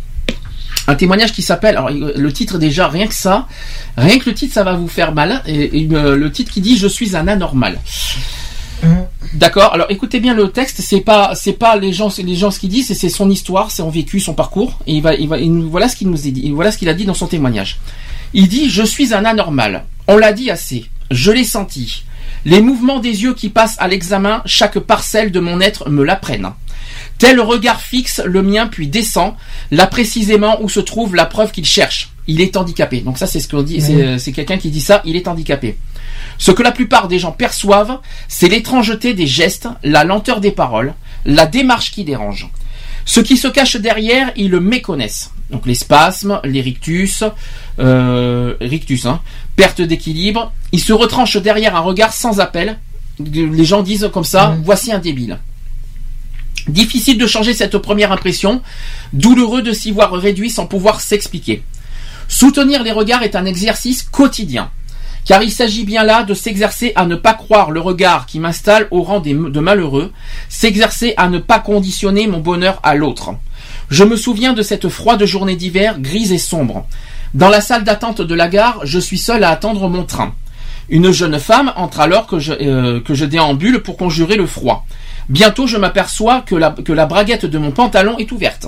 Un 0.92 0.96
témoignage 0.96 1.32
qui 1.32 1.42
s'appelle. 1.42 1.78
Alors 1.78 1.90
le 1.90 2.34
titre 2.34 2.58
déjà, 2.58 2.90
rien 2.90 3.08
que 3.08 3.14
ça, 3.14 3.48
rien 3.98 4.20
que 4.20 4.30
le 4.30 4.36
titre, 4.36 4.54
ça 4.54 4.64
va 4.64 4.74
vous 4.74 4.90
faire 4.90 5.14
mal. 5.14 5.42
Et, 5.48 5.88
euh, 5.94 6.18
le 6.18 6.32
titre 6.32 6.52
qui 6.52 6.60
dit 6.60 6.78
Je 6.78 6.88
suis 6.88 7.16
un 7.16 7.28
anormal. 7.30 7.80
D'accord? 9.34 9.74
Alors 9.74 9.88
écoutez 9.90 10.20
bien 10.20 10.34
le 10.34 10.50
texte. 10.52 10.82
C'est 10.82 11.00
pas, 11.02 11.34
c'est 11.36 11.54
pas 11.54 11.78
les 11.78 11.94
gens, 11.94 12.10
les 12.22 12.36
gens 12.36 12.52
ce 12.52 12.60
qu'ils 12.60 12.70
disent, 12.70 12.92
c'est- 12.98 13.10
son 13.10 13.30
histoire, 13.30 13.72
c'est 13.72 13.82
son 13.84 13.90
vécu, 13.90 14.20
son 14.20 14.34
parcours. 14.34 14.80
Et 14.88 14.96
il 14.96 15.02
va, 15.02 15.14
il 15.16 15.30
va, 15.30 15.40
nous- 15.40 15.70
voilà 15.70 15.88
ce 15.88 15.96
qu'il 15.96 16.10
nous 16.10 16.28
a 16.28 16.32
dit. 16.32 16.52
Voilà 16.52 16.72
ce 16.74 16.78
qu'il 16.78 16.90
a 16.90 16.94
dit 16.94 17.06
dans 17.06 17.14
son 17.14 17.28
témoignage. 17.28 17.78
Il 18.34 18.50
dit 18.50 18.70
Je 18.70 18.84
suis 18.84 19.14
un 19.14 19.24
anormal. 19.24 19.86
On 20.10 20.18
l'a 20.18 20.34
dit 20.34 20.52
assez. 20.52 20.88
Je 21.10 21.32
l'ai 21.32 21.46
senti. 21.46 22.04
Les 22.44 22.60
mouvements 22.62 23.00
des 23.00 23.24
yeux 23.24 23.34
qui 23.34 23.50
passent 23.50 23.76
à 23.80 23.88
l'examen, 23.88 24.42
chaque 24.46 24.80
parcelle 24.80 25.32
de 25.32 25.40
mon 25.40 25.62
être 25.62 25.90
me 25.90 26.04
l'apprennent. 26.04 26.52
Tel 27.22 27.40
regard 27.40 27.80
fixe 27.80 28.20
le 28.26 28.42
mien 28.42 28.66
puis 28.66 28.88
descend, 28.88 29.36
là 29.70 29.86
précisément 29.86 30.60
où 30.64 30.70
se 30.70 30.80
trouve 30.80 31.16
la 31.16 31.28
preuve 31.28 31.52
qu'il 31.52 31.68
cherche. 31.68 32.10
Il 32.26 32.42
est 32.42 32.58
handicapé. 32.58 33.02
Donc 33.02 33.20
ça 33.20 33.28
c'est 33.28 33.40
ce 33.40 33.48
qu'on 33.48 33.62
dit, 33.62 33.80
c'est, 33.80 33.94
euh, 33.94 34.18
c'est 34.18 34.32
quelqu'un 34.32 34.58
qui 34.58 34.72
dit 34.72 34.82
ça, 34.82 35.04
il 35.06 35.16
est 35.16 35.28
handicapé. 35.28 35.78
Ce 36.40 36.50
que 36.50 36.64
la 36.64 36.72
plupart 36.72 37.08
des 37.08 37.20
gens 37.20 37.32
perçoivent, 37.32 38.00
c'est 38.28 38.50
l'étrangeté 38.50 39.14
des 39.14 39.28
gestes, 39.28 39.68
la 39.84 40.04
lenteur 40.04 40.42
des 40.42 40.50
paroles, 40.50 40.96
la 41.24 41.46
démarche 41.46 41.92
qui 41.92 42.04
dérange. 42.04 42.50
Ce 43.06 43.20
qui 43.20 43.38
se 43.38 43.48
cache 43.48 43.76
derrière, 43.76 44.32
ils 44.36 44.50
le 44.50 44.60
méconnaissent. 44.60 45.30
Donc 45.52 45.68
les 45.68 45.76
spasmes, 45.76 46.42
les 46.44 46.62
rictus, 46.62 47.24
euh, 47.78 48.56
rictus, 48.60 49.06
hein, 49.06 49.22
perte 49.56 49.82
d'équilibre. 49.82 50.52
Ils 50.72 50.80
se 50.80 50.92
retranchent 50.92 51.38
derrière 51.38 51.76
un 51.76 51.82
regard 51.82 52.14
sans 52.14 52.40
appel. 52.40 52.80
Les 53.20 53.64
gens 53.66 53.84
disent 53.84 54.10
comme 54.12 54.24
ça, 54.24 54.58
voici 54.64 54.92
un 54.92 54.98
débile. 54.98 55.38
Difficile 56.68 57.18
de 57.18 57.28
changer 57.28 57.54
cette 57.54 57.78
première 57.78 58.12
impression, 58.12 58.62
douloureux 59.14 59.62
de 59.62 59.74
s'y 59.74 59.92
voir 59.92 60.14
réduit 60.14 60.50
sans 60.50 60.68
pouvoir 60.68 61.02
s'expliquer. 61.02 61.64
Soutenir 62.28 62.84
les 62.84 62.92
regards 62.92 63.24
est 63.24 63.36
un 63.36 63.46
exercice 63.46 64.04
quotidien, 64.04 64.70
car 65.26 65.44
il 65.44 65.52
s'agit 65.52 65.84
bien 65.84 66.04
là 66.04 66.24
de 66.24 66.34
s'exercer 66.34 66.94
à 66.96 67.06
ne 67.06 67.16
pas 67.16 67.34
croire 67.34 67.72
le 67.72 67.80
regard 67.80 68.26
qui 68.26 68.40
m'installe 68.40 68.88
au 68.92 69.02
rang 69.02 69.20
de 69.20 69.60
malheureux, 69.60 70.12
s'exercer 70.50 71.14
à 71.18 71.30
ne 71.30 71.40
pas 71.40 71.60
conditionner 71.60 72.28
mon 72.28 72.40
bonheur 72.40 72.80
à 72.84 72.96
l'autre. 72.96 73.32
Je 73.90 74.04
me 74.04 74.16
souviens 74.16 74.54
de 74.54 74.62
cette 74.62 74.88
froide 74.88 75.26
journée 75.26 75.56
d'hiver, 75.56 76.00
grise 76.00 76.32
et 76.32 76.38
sombre. 76.38 76.86
Dans 77.34 77.50
la 77.50 77.62
salle 77.62 77.84
d'attente 77.84 78.22
de 78.22 78.36
la 78.36 78.48
gare, 78.48 78.80
je 78.84 79.00
suis 79.00 79.18
seul 79.18 79.44
à 79.44 79.50
attendre 79.50 79.90
mon 79.90 80.04
train. 80.04 80.34
Une 80.90 81.12
jeune 81.12 81.40
femme 81.40 81.72
entre 81.76 82.00
alors 82.02 82.28
que 82.28 82.40
je, 82.40 82.54
euh, 82.54 83.00
que 83.00 83.14
je 83.14 83.26
déambule 83.26 83.82
pour 83.82 83.98
conjurer 83.98 84.36
le 84.36 84.46
froid. 84.46 84.86
Bientôt 85.32 85.66
je 85.66 85.78
m'aperçois 85.78 86.42
que 86.42 86.56
la, 86.56 87.06
braguette 87.06 87.46
de 87.46 87.58
mon 87.58 87.72
pantalon 87.72 88.18
est 88.18 88.34
ouverte. 88.34 88.68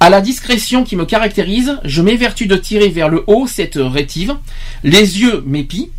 À 0.00 0.10
la 0.10 0.20
discrétion 0.20 0.82
qui 0.82 0.96
me 0.96 1.04
caractérise, 1.04 1.78
je 1.84 2.02
m'évertue 2.02 2.46
de 2.46 2.56
tirer 2.56 2.88
vers 2.88 3.08
le 3.08 3.22
haut 3.28 3.46
cette 3.46 3.78
rétive. 3.80 4.34
Les 4.82 5.20
yeux 5.20 5.44
m'épient. 5.46 5.92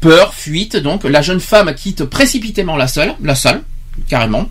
Peur, 0.00 0.34
fuite, 0.34 0.76
donc 0.76 1.04
la 1.04 1.22
jeune 1.22 1.38
femme 1.38 1.72
quitte 1.74 2.04
précipitamment 2.04 2.76
la 2.76 2.88
salle, 2.88 3.14
la 3.22 3.36
salle, 3.36 3.62
carrément. 4.08 4.48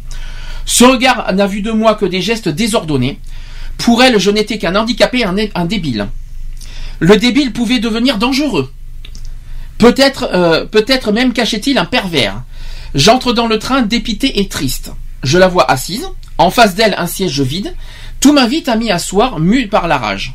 Ce 0.65 0.85
regard 0.85 1.33
n'a 1.33 1.47
vu 1.47 1.61
de 1.61 1.71
moi 1.71 1.95
que 1.95 2.05
des 2.05 2.21
gestes 2.21 2.47
désordonnés. 2.47 3.19
Pour 3.77 4.01
elle, 4.01 4.17
je 4.17 4.31
n'étais 4.31 4.59
qu'un 4.59 4.75
handicapé, 4.75 5.25
un, 5.25 5.35
un 5.55 5.65
débile. 5.65 6.07
Le 6.99 7.17
débile 7.17 7.51
pouvait 7.51 7.79
devenir 7.79 8.17
dangereux. 8.17 8.71
Peut-être, 9.77 10.29
euh, 10.33 10.63
peut-être 10.65 11.11
même 11.11 11.33
cachait-il 11.33 11.77
un 11.77 11.85
pervers. 11.85 12.43
J'entre 12.95 13.33
dans 13.33 13.47
le 13.47 13.59
train 13.59 13.81
dépité 13.81 14.39
et 14.39 14.47
triste. 14.47 14.91
Je 15.23 15.37
la 15.37 15.47
vois 15.47 15.69
assise, 15.69 16.07
en 16.37 16.49
face 16.49 16.75
d'elle 16.75 16.95
un 16.97 17.07
siège 17.07 17.41
vide. 17.41 17.73
Tout 18.19 18.33
m'invite 18.33 18.67
à 18.69 18.75
m'y 18.75 18.89
asseoir, 18.91 19.39
mu 19.39 19.67
par 19.67 19.87
la 19.87 19.97
rage. 19.97 20.33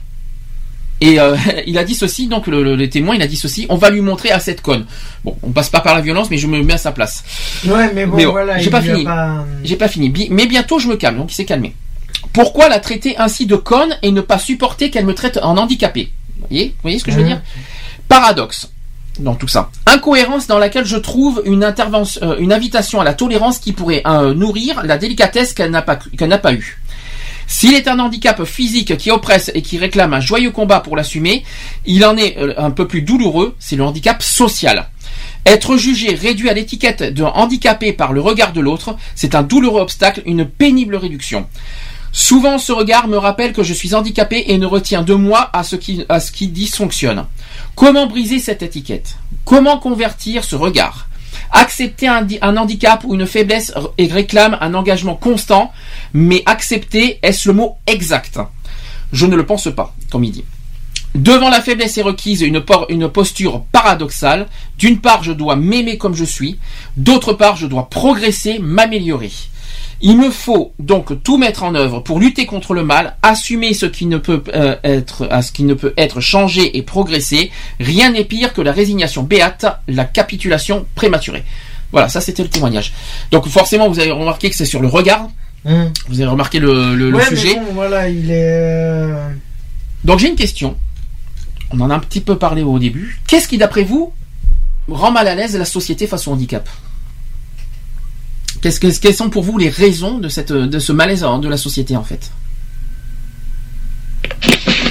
Et 1.01 1.19
euh, 1.21 1.37
il 1.67 1.77
a 1.79 1.85
dit 1.85 1.95
ceci, 1.95 2.29
donc 2.29 2.47
le, 2.47 2.63
le- 2.63 2.77
le 2.77 2.89
témoin, 2.89 3.15
il 3.17 3.23
a 3.23 3.27
dit 3.27 3.37
ceci, 3.37 3.67
on 3.69 3.77
va 3.77 3.91
lui 3.91 4.01
montrer 4.01 4.31
à 4.31 4.39
cette 4.41 4.63
conne. 4.63 4.87
Bon, 5.25 5.37
on 5.43 5.51
passe 5.51 5.69
pas 5.71 5.81
par 5.81 5.95
la 5.95 6.01
violence, 6.01 6.31
mais 6.31 6.39
je 6.39 6.47
me 6.47 6.63
mets 6.63 6.75
à 6.75 6.79
sa 6.79 6.93
place. 6.93 7.25
Ouais, 7.67 7.93
mais 7.95 8.07
bon, 8.07 8.17
Mais 8.17 8.25
bon, 8.27 8.33
voilà, 8.33 8.59
j'ai 8.59 8.71
pas 8.71 8.81
fini. 8.81 9.05
pas- 9.05 9.45
J'ai 9.65 9.77
pas 9.77 9.89
fini. 9.89 10.09
Bi- 10.09 10.29
Mais 10.31 10.47
bientôt 10.47 10.79
je 10.79 10.89
me 10.89 10.97
calme, 10.97 11.19
donc 11.19 11.33
il 11.33 11.35
s'est 11.35 11.45
calmé. 11.45 11.75
Pourquoi 12.33 12.69
la 12.69 12.79
traiter 12.81 13.17
ainsi 13.19 13.47
de 13.47 13.57
conne 13.57 13.97
et 14.03 14.11
ne 14.13 14.21
pas 14.21 14.39
supporter 14.39 14.91
qu'elle 14.91 15.05
me 15.07 15.15
traite 15.15 15.39
en 15.43 15.57
handicapé? 15.59 16.11
Vous 16.41 16.47
voyez, 16.49 16.67
Vous 16.69 16.83
voyez 16.83 16.99
ce 16.99 17.05
que 17.05 17.11
je 17.11 17.17
veux 17.19 17.25
dire? 17.25 17.41
Paradoxe 18.09 18.71
dans 19.19 19.35
tout 19.35 19.49
ça. 19.49 19.71
Incohérence 19.87 20.47
dans 20.47 20.59
laquelle 20.59 20.85
je 20.85 20.97
trouve 20.97 21.43
une 21.45 21.65
intervention, 21.65 22.21
euh, 22.23 22.37
une 22.39 22.53
invitation 22.53 23.01
à 23.01 23.05
la 23.05 23.15
tolérance 23.15 23.59
qui 23.59 23.73
pourrait 23.73 24.03
euh, 24.07 24.35
nourrir 24.35 24.83
la 24.85 24.99
délicatesse 24.99 25.53
qu'elle 25.53 25.71
n'a 25.71 25.83
pas 25.83 25.97
qu'elle 25.97 26.41
eue. 26.53 26.81
S'il 27.47 27.75
est 27.75 27.89
un 27.89 27.99
handicap 27.99 28.45
physique 28.45 28.97
qui 28.97 29.11
oppresse 29.11 29.51
et 29.55 29.63
qui 29.63 29.79
réclame 29.79 30.15
un 30.15 30.21
joyeux 30.21 30.51
combat 30.51 30.81
pour 30.81 30.97
l'assumer, 30.97 31.45
il 31.85 32.05
en 32.05 32.17
est 32.17 32.39
euh, 32.39 32.55
un 32.57 32.71
peu 32.71 32.89
plus 32.89 33.03
douloureux, 33.03 33.55
c'est 33.59 33.77
le 33.77 33.85
handicap 33.85 34.23
social. 34.23 34.89
Être 35.47 35.77
jugé, 35.77 36.15
réduit 36.15 36.49
à 36.49 36.55
l'étiquette 36.55 37.03
de 37.03 37.23
handicapé 37.23 37.93
par 37.93 38.15
le 38.15 38.23
regard 38.23 38.53
de 38.53 38.61
l'autre, 38.61 38.97
c'est 39.15 39.35
un 39.35 39.43
douloureux 39.43 39.83
obstacle, 39.83 40.23
une 40.25 40.47
pénible 40.47 40.97
réduction. 40.97 41.47
Souvent, 42.13 42.59
ce 42.59 42.73
regard 42.73 43.09
me 43.09 43.19
rappelle 43.19 43.53
que 43.53 43.63
je 43.63 43.75
suis 43.75 43.95
handicapé 43.95 44.45
et 44.49 44.57
ne 44.57 44.67
retient 44.67 45.03
de 45.03 45.15
moi 45.15 45.51
à 45.53 45.65
ce 45.65 45.77
qui 45.77 46.49
dysfonctionne. 46.49 47.27
Comment 47.75 48.07
briser 48.07 48.39
cette 48.39 48.63
étiquette? 48.63 49.17
Comment 49.45 49.79
convertir 49.79 50.45
ce 50.45 50.57
regard? 50.57 51.09
Accepter 51.51 52.09
un, 52.09 52.23
di- 52.23 52.39
un 52.41 52.57
handicap 52.57 53.03
ou 53.05 53.15
une 53.15 53.27
faiblesse 53.27 53.73
et 53.99 54.07
réclame 54.07 54.57
un 54.61 54.75
engagement 54.75 55.15
constant, 55.17 55.73
mais 56.13 56.43
accepter, 56.47 57.19
est-ce 57.23 57.49
le 57.49 57.55
mot 57.55 57.77
exact? 57.87 58.39
Je 59.13 59.27
ne 59.27 59.37
le 59.37 59.45
pense 59.47 59.69
pas, 59.75 59.95
comme 60.11 60.25
il 60.25 60.31
dit. 60.33 60.45
Devant 61.15 61.49
la 61.49 61.61
faiblesse 61.61 61.97
est 61.99 62.03
requise 62.03 62.43
une 62.43 63.09
posture 63.09 63.65
paradoxale. 63.71 64.49
D'une 64.79 65.01
part, 65.01 65.23
je 65.23 65.31
dois 65.33 65.55
m'aimer 65.55 65.97
comme 65.97 66.15
je 66.17 66.25
suis. 66.25 66.59
D'autre 66.97 67.33
part, 67.35 67.57
je 67.57 67.69
dois 67.69 67.89
progresser, 67.89 68.59
m'améliorer. 68.59 69.31
Il 70.07 70.19
me 70.19 70.29
faut 70.29 70.75
donc 70.79 71.23
tout 71.23 71.39
mettre 71.39 71.63
en 71.63 71.75
œuvre 71.75 72.01
pour 72.01 72.21
lutter 72.21 72.45
contre 72.45 72.75
le 72.75 72.85
mal, 72.85 73.17
assumer 73.23 73.73
ce 73.73 73.87
qui 73.87 74.05
ne 74.05 74.19
peut 74.19 74.45
euh, 74.55 74.77
être, 74.85 75.27
à 75.31 75.41
ce 75.41 75.51
qui 75.51 75.65
ne 75.65 75.73
peut 75.73 75.95
être 75.97 76.21
changé 76.21 76.77
et 76.77 76.83
progresser. 76.83 77.51
Rien 77.81 78.11
n'est 78.13 78.25
pire 78.25 78.53
que 78.53 78.61
la 78.61 78.71
résignation 78.71 79.23
béate, 79.23 79.65
la 79.89 80.05
capitulation 80.05 80.85
prématurée. 80.95 81.43
Voilà, 81.91 82.11
ça 82.11 82.21
c'était 82.21 82.43
le 82.43 82.51
témoignage. 82.51 82.93
Donc 83.31 83.49
forcément, 83.49 83.89
vous 83.89 83.99
avez 83.99 84.11
remarqué 84.11 84.51
que 84.51 84.57
c'est 84.57 84.67
sur 84.67 84.83
le 84.83 84.89
regard. 84.89 85.31
Hum. 85.65 85.91
Vous 86.09 86.21
avez 86.21 86.29
remarqué 86.29 86.59
le, 86.61 87.11
ouais, 87.11 87.25
sujet. 87.25 87.55
bon, 87.55 87.73
voilà, 87.73 88.07
il 88.11 88.31
est. 88.31 88.35
euh, 88.45 89.29
Donc 90.05 90.19
j'ai 90.19 90.29
une 90.29 90.37
question. 90.37 90.77
On 91.71 91.81
en 91.81 91.89
a 91.89 91.95
un 91.95 91.99
petit 91.99 92.21
peu 92.21 92.37
parlé 92.37 92.63
au 92.63 92.79
début. 92.79 93.23
Qu'est-ce 93.27 93.49
qui, 93.49 93.57
d'après 93.57 93.85
vous, 93.85 94.13
rend 94.87 95.13
mal 95.13 95.27
à 95.29 95.35
l'aise 95.35 95.57
la 95.57 95.65
société 95.65 96.07
face 96.07 96.29
au 96.29 96.33
handicap? 96.33 96.69
Qu'est-ce 98.65 98.81
que- 98.81 98.99
Quelles 98.99 99.15
sont 99.15 99.29
pour 99.29 99.43
vous 99.43 99.59
les 99.59 99.69
raisons 99.69 100.17
de, 100.17 100.31
cette, 100.31 100.51
de 100.51 100.79
ce 100.79 100.91
malaise 100.91 101.23
hein, 101.23 101.39
de 101.39 101.49
la 101.51 101.59
société 101.59 101.99
en 101.99 102.03
fait? 102.03 102.31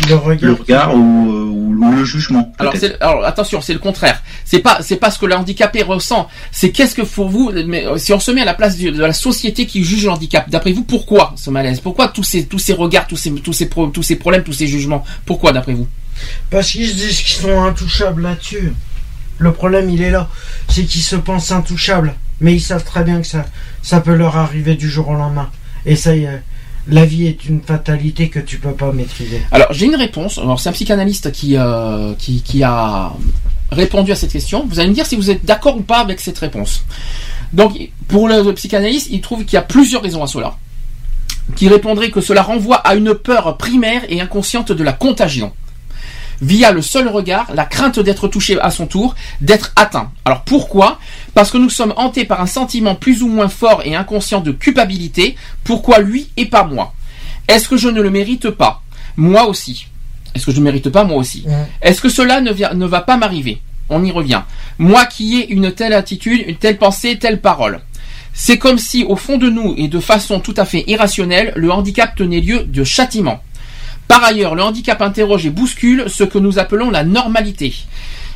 Le 0.09 0.15
regard. 0.15 0.49
Le 0.51 0.53
regard 0.53 0.95
ou, 0.95 0.99
euh, 1.31 1.43
ou- 1.45 1.75
ou 1.83 1.91
le 1.91 2.05
jugement. 2.05 2.53
alors, 2.59 2.73
peut-être. 2.73 2.93
c'est- 2.93 3.01
alors, 3.01 3.25
attention, 3.25 3.61
c'est 3.61 3.73
le 3.73 3.79
contraire. 3.79 4.21
C'est 4.45 4.59
pas 4.59 4.77
c'est 4.83 4.97
pas 4.97 5.09
ce 5.09 5.17
que 5.17 5.25
le 5.25 5.35
handicapé 5.35 5.81
ressent. 5.81 6.27
C'est 6.51 6.69
qu'est-ce 6.71 6.93
que 6.93 7.01
pour 7.01 7.29
vous 7.29 7.51
mais, 7.65 7.87
euh, 7.87 7.97
si 7.97 8.13
on 8.13 8.19
se 8.19 8.29
met 8.29 8.41
à 8.41 8.45
la 8.45 8.53
place 8.53 8.77
de 8.77 8.89
la 9.01 9.11
société 9.13 9.65
qui 9.65 9.83
juge 9.83 10.03
le 10.03 10.11
handicap. 10.11 10.47
D'après 10.51 10.71
vous, 10.71 10.83
pourquoi 10.83 11.33
ce 11.35 11.49
malaise? 11.49 11.79
Pourquoi 11.79 12.09
tous 12.09 12.23
ces 12.23 12.45
tous 12.45 12.59
ces 12.59 12.73
regards, 12.73 13.07
tous 13.07 13.15
ces 13.17 13.31
tous 13.33 13.53
ces 13.53 13.65
pro- 13.67 13.87
tous 13.87 14.03
ces 14.03 14.17
problèmes, 14.17 14.43
tous 14.43 14.53
ces 14.53 14.67
jugements? 14.67 15.03
Pourquoi 15.25 15.51
d'après 15.51 15.73
vous? 15.73 15.87
Parce 16.51 16.69
qu'ils 16.69 16.87
se 16.89 16.93
disent 16.93 17.19
qu'ils 17.21 17.41
sont 17.41 17.63
intouchables 17.63 18.21
là-dessus. 18.21 18.71
Le 19.39 19.51
problème, 19.51 19.89
il 19.89 20.03
est 20.03 20.11
là. 20.11 20.29
C'est 20.67 20.83
qu'ils 20.83 21.01
se 21.01 21.15
pensent 21.15 21.51
intouchables. 21.51 22.13
Mais 22.41 22.53
ils 22.53 22.61
savent 22.61 22.83
très 22.83 23.03
bien 23.03 23.21
que 23.21 23.27
ça, 23.27 24.01
peut 24.01 24.15
leur 24.15 24.37
arriver 24.37 24.75
du 24.75 24.89
jour 24.89 25.09
au 25.09 25.13
lendemain. 25.13 25.49
Et 25.85 25.95
ça 25.95 26.15
y 26.15 26.23
est, 26.23 26.41
la 26.87 27.05
vie 27.05 27.27
est 27.27 27.45
une 27.45 27.61
fatalité 27.61 28.29
que 28.29 28.39
tu 28.39 28.57
peux 28.57 28.73
pas 28.73 28.91
maîtriser. 28.91 29.41
Alors 29.51 29.71
j'ai 29.71 29.85
une 29.85 29.95
réponse. 29.95 30.37
Alors 30.37 30.59
c'est 30.59 30.69
un 30.69 30.73
psychanalyste 30.73 31.31
qui, 31.31 31.55
euh, 31.57 32.13
qui 32.17 32.41
qui 32.41 32.63
a 32.63 33.11
répondu 33.71 34.11
à 34.11 34.15
cette 34.15 34.31
question. 34.31 34.65
Vous 34.67 34.79
allez 34.79 34.89
me 34.89 34.93
dire 34.93 35.05
si 35.05 35.15
vous 35.15 35.29
êtes 35.29 35.45
d'accord 35.45 35.77
ou 35.77 35.81
pas 35.81 35.99
avec 35.99 36.19
cette 36.19 36.39
réponse. 36.39 36.83
Donc 37.53 37.77
pour 38.07 38.27
le, 38.27 38.41
le 38.41 38.53
psychanalyste, 38.53 39.09
il 39.11 39.21
trouve 39.21 39.45
qu'il 39.45 39.53
y 39.53 39.57
a 39.57 39.63
plusieurs 39.63 40.01
raisons 40.01 40.23
à 40.23 40.27
cela. 40.27 40.57
Qui 41.55 41.67
répondrait 41.67 42.09
que 42.09 42.21
cela 42.21 42.41
renvoie 42.41 42.77
à 42.77 42.95
une 42.95 43.13
peur 43.13 43.57
primaire 43.57 44.03
et 44.09 44.21
inconsciente 44.21 44.71
de 44.71 44.83
la 44.83 44.93
contagion. 44.93 45.51
Via 46.41 46.71
le 46.71 46.81
seul 46.81 47.07
regard, 47.07 47.47
la 47.53 47.65
crainte 47.65 47.99
d'être 47.99 48.27
touché 48.27 48.59
à 48.59 48.69
son 48.69 48.85
tour, 48.87 49.15
d'être 49.41 49.71
atteint. 49.75 50.11
Alors 50.25 50.41
pourquoi? 50.43 50.99
Parce 51.33 51.51
que 51.51 51.57
nous 51.57 51.69
sommes 51.69 51.93
hantés 51.95 52.25
par 52.25 52.41
un 52.41 52.45
sentiment 52.47 52.95
plus 52.95 53.23
ou 53.23 53.27
moins 53.27 53.47
fort 53.49 53.81
et 53.85 53.95
inconscient 53.95 54.41
de 54.41 54.51
culpabilité. 54.51 55.35
Pourquoi 55.63 55.99
lui 55.99 56.29
et 56.37 56.45
pas 56.45 56.63
moi? 56.63 56.93
Est-ce 57.47 57.67
que 57.67 57.77
je 57.77 57.89
ne 57.89 58.01
le 58.01 58.09
mérite 58.09 58.49
pas? 58.49 58.81
Moi 59.15 59.45
aussi. 59.47 59.87
Est-ce 60.35 60.45
que 60.45 60.51
je 60.51 60.59
ne 60.59 60.63
mérite 60.63 60.89
pas 60.89 61.03
moi 61.03 61.17
aussi? 61.17 61.45
Est-ce 61.81 62.01
que 62.01 62.09
cela 62.09 62.41
ne, 62.41 62.51
vient- 62.51 62.73
ne 62.73 62.85
va 62.85 63.01
pas 63.01 63.17
m'arriver? 63.17 63.61
On 63.89 64.03
y 64.03 64.11
revient. 64.11 64.41
Moi 64.79 65.05
qui 65.05 65.39
ai 65.39 65.49
une 65.51 65.71
telle 65.71 65.93
attitude, 65.93 66.43
une 66.47 66.55
telle 66.55 66.77
pensée, 66.77 67.19
telle 67.19 67.39
parole. 67.41 67.81
C'est 68.33 68.57
comme 68.57 68.79
si 68.79 69.03
au 69.03 69.15
fond 69.15 69.37
de 69.37 69.49
nous 69.49 69.75
et 69.77 69.87
de 69.87 69.99
façon 69.99 70.39
tout 70.39 70.55
à 70.57 70.65
fait 70.65 70.83
irrationnelle, 70.87 71.53
le 71.55 71.71
handicap 71.71 72.15
tenait 72.15 72.39
lieu 72.41 72.63
de 72.63 72.83
châtiment. 72.83 73.43
Par 74.13 74.23
ailleurs, 74.25 74.53
le 74.53 74.61
handicap 74.61 75.01
interroge 75.01 75.47
et 75.47 75.49
bouscule 75.49 76.03
ce 76.05 76.23
que 76.23 76.37
nous 76.37 76.59
appelons 76.59 76.91
la 76.91 77.03
normalité. 77.03 77.73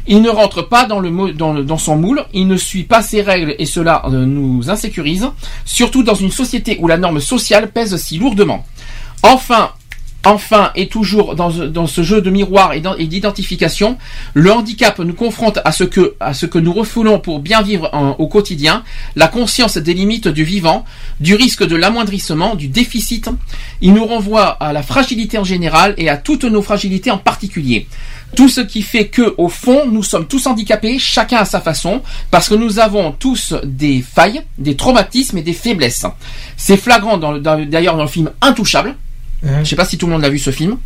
Il 0.07 0.23
ne 0.23 0.29
rentre 0.31 0.63
pas 0.63 0.85
dans, 0.85 1.77
son 1.77 1.97
moule, 1.97 2.25
il 2.33 2.47
ne 2.47 2.57
suit 2.57 2.81
pas 2.81 3.03
ses 3.03 3.21
règles 3.21 3.53
et 3.59 3.67
cela 3.67 4.01
euh, 4.05 4.25
nous 4.25 4.71
insécurise, 4.71 5.29
surtout 5.65 6.01
dans 6.01 6.15
une 6.15 6.31
société 6.31 6.79
où 6.81 6.87
la 6.87 6.97
norme 6.97 7.19
sociale 7.19 7.69
pèse 7.69 7.95
si 7.97 8.17
lourdement. 8.17 8.65
Enfin, 9.21 9.69
enfin 10.27 10.71
et 10.75 10.87
toujours 10.87 11.35
dans, 11.35 11.49
ce 11.87 12.03
jeu 12.03 12.21
de 12.21 12.29
miroir 12.29 12.73
et 12.73 12.79
d'en- 12.81 12.95
et 12.95 13.05
d'identification, 13.07 13.97
le 14.33 14.51
handicap 14.51 14.99
nous 14.99 15.13
confronte 15.13 15.59
à 15.65 15.71
ce 15.71 15.83
que, 15.83 16.15
nous 16.59 16.73
refoulons 16.73 17.19
pour 17.19 17.39
bien 17.39 17.61
vivre 17.61 17.89
au 18.19 18.27
quotidien, 18.27 18.83
la 19.15 19.27
conscience 19.27 19.77
des 19.77 19.93
limites 19.93 20.27
du 20.27 20.43
vivant, 20.43 20.85
du 21.19 21.35
risque 21.35 21.65
de 21.65 21.75
l'amoindrissement, 21.75 22.55
du 22.55 22.67
déficit. 22.67 23.29
Il 23.81 23.93
nous 23.93 24.05
renvoie 24.05 24.45
à 24.45 24.73
la 24.73 24.83
fragilité 24.83 25.37
en 25.37 25.43
général 25.43 25.93
et 25.97 26.09
à 26.09 26.17
toutes 26.17 26.43
nos 26.45 26.61
fragilités 26.61 27.11
en 27.11 27.17
particulier. 27.17 27.87
Tout 28.35 28.49
ce 28.49 28.59
qui 28.61 28.81
fait 28.81 29.07
que, 29.07 29.33
au 29.37 29.47
fond, 29.47 29.83
nous 29.89 30.03
sommes 30.03 30.27
tous 30.27 30.47
handicapés, 30.47 30.99
chacun 30.99 31.37
à 31.37 31.45
sa 31.45 31.61
façon, 31.61 32.01
parce 32.29 32.49
que 32.49 32.55
nous 32.55 32.77
avons 32.79 33.13
tous 33.13 33.53
des 33.63 34.01
failles, 34.01 34.41
des 34.57 34.75
traumatismes 34.75 35.37
et 35.37 35.41
des 35.43 35.53
faiblesses. 35.53 36.05
C'est 36.57 36.75
flagrant 36.77 37.15
le- 37.15 37.39
dans- 37.39 37.57
d'ailleurs 37.65 37.95
dans 37.95 38.03
le 38.03 38.09
film 38.09 38.31
Intouchable. 38.41 38.95
Je 39.43 39.63
sais 39.63 39.75
pas 39.75 39.85
si 39.85 39.97
tout 39.97 40.05
le 40.07 40.13
monde 40.13 40.21
l'a 40.21 40.29
vu 40.29 40.39
ce 40.39 40.51
film. 40.51 40.77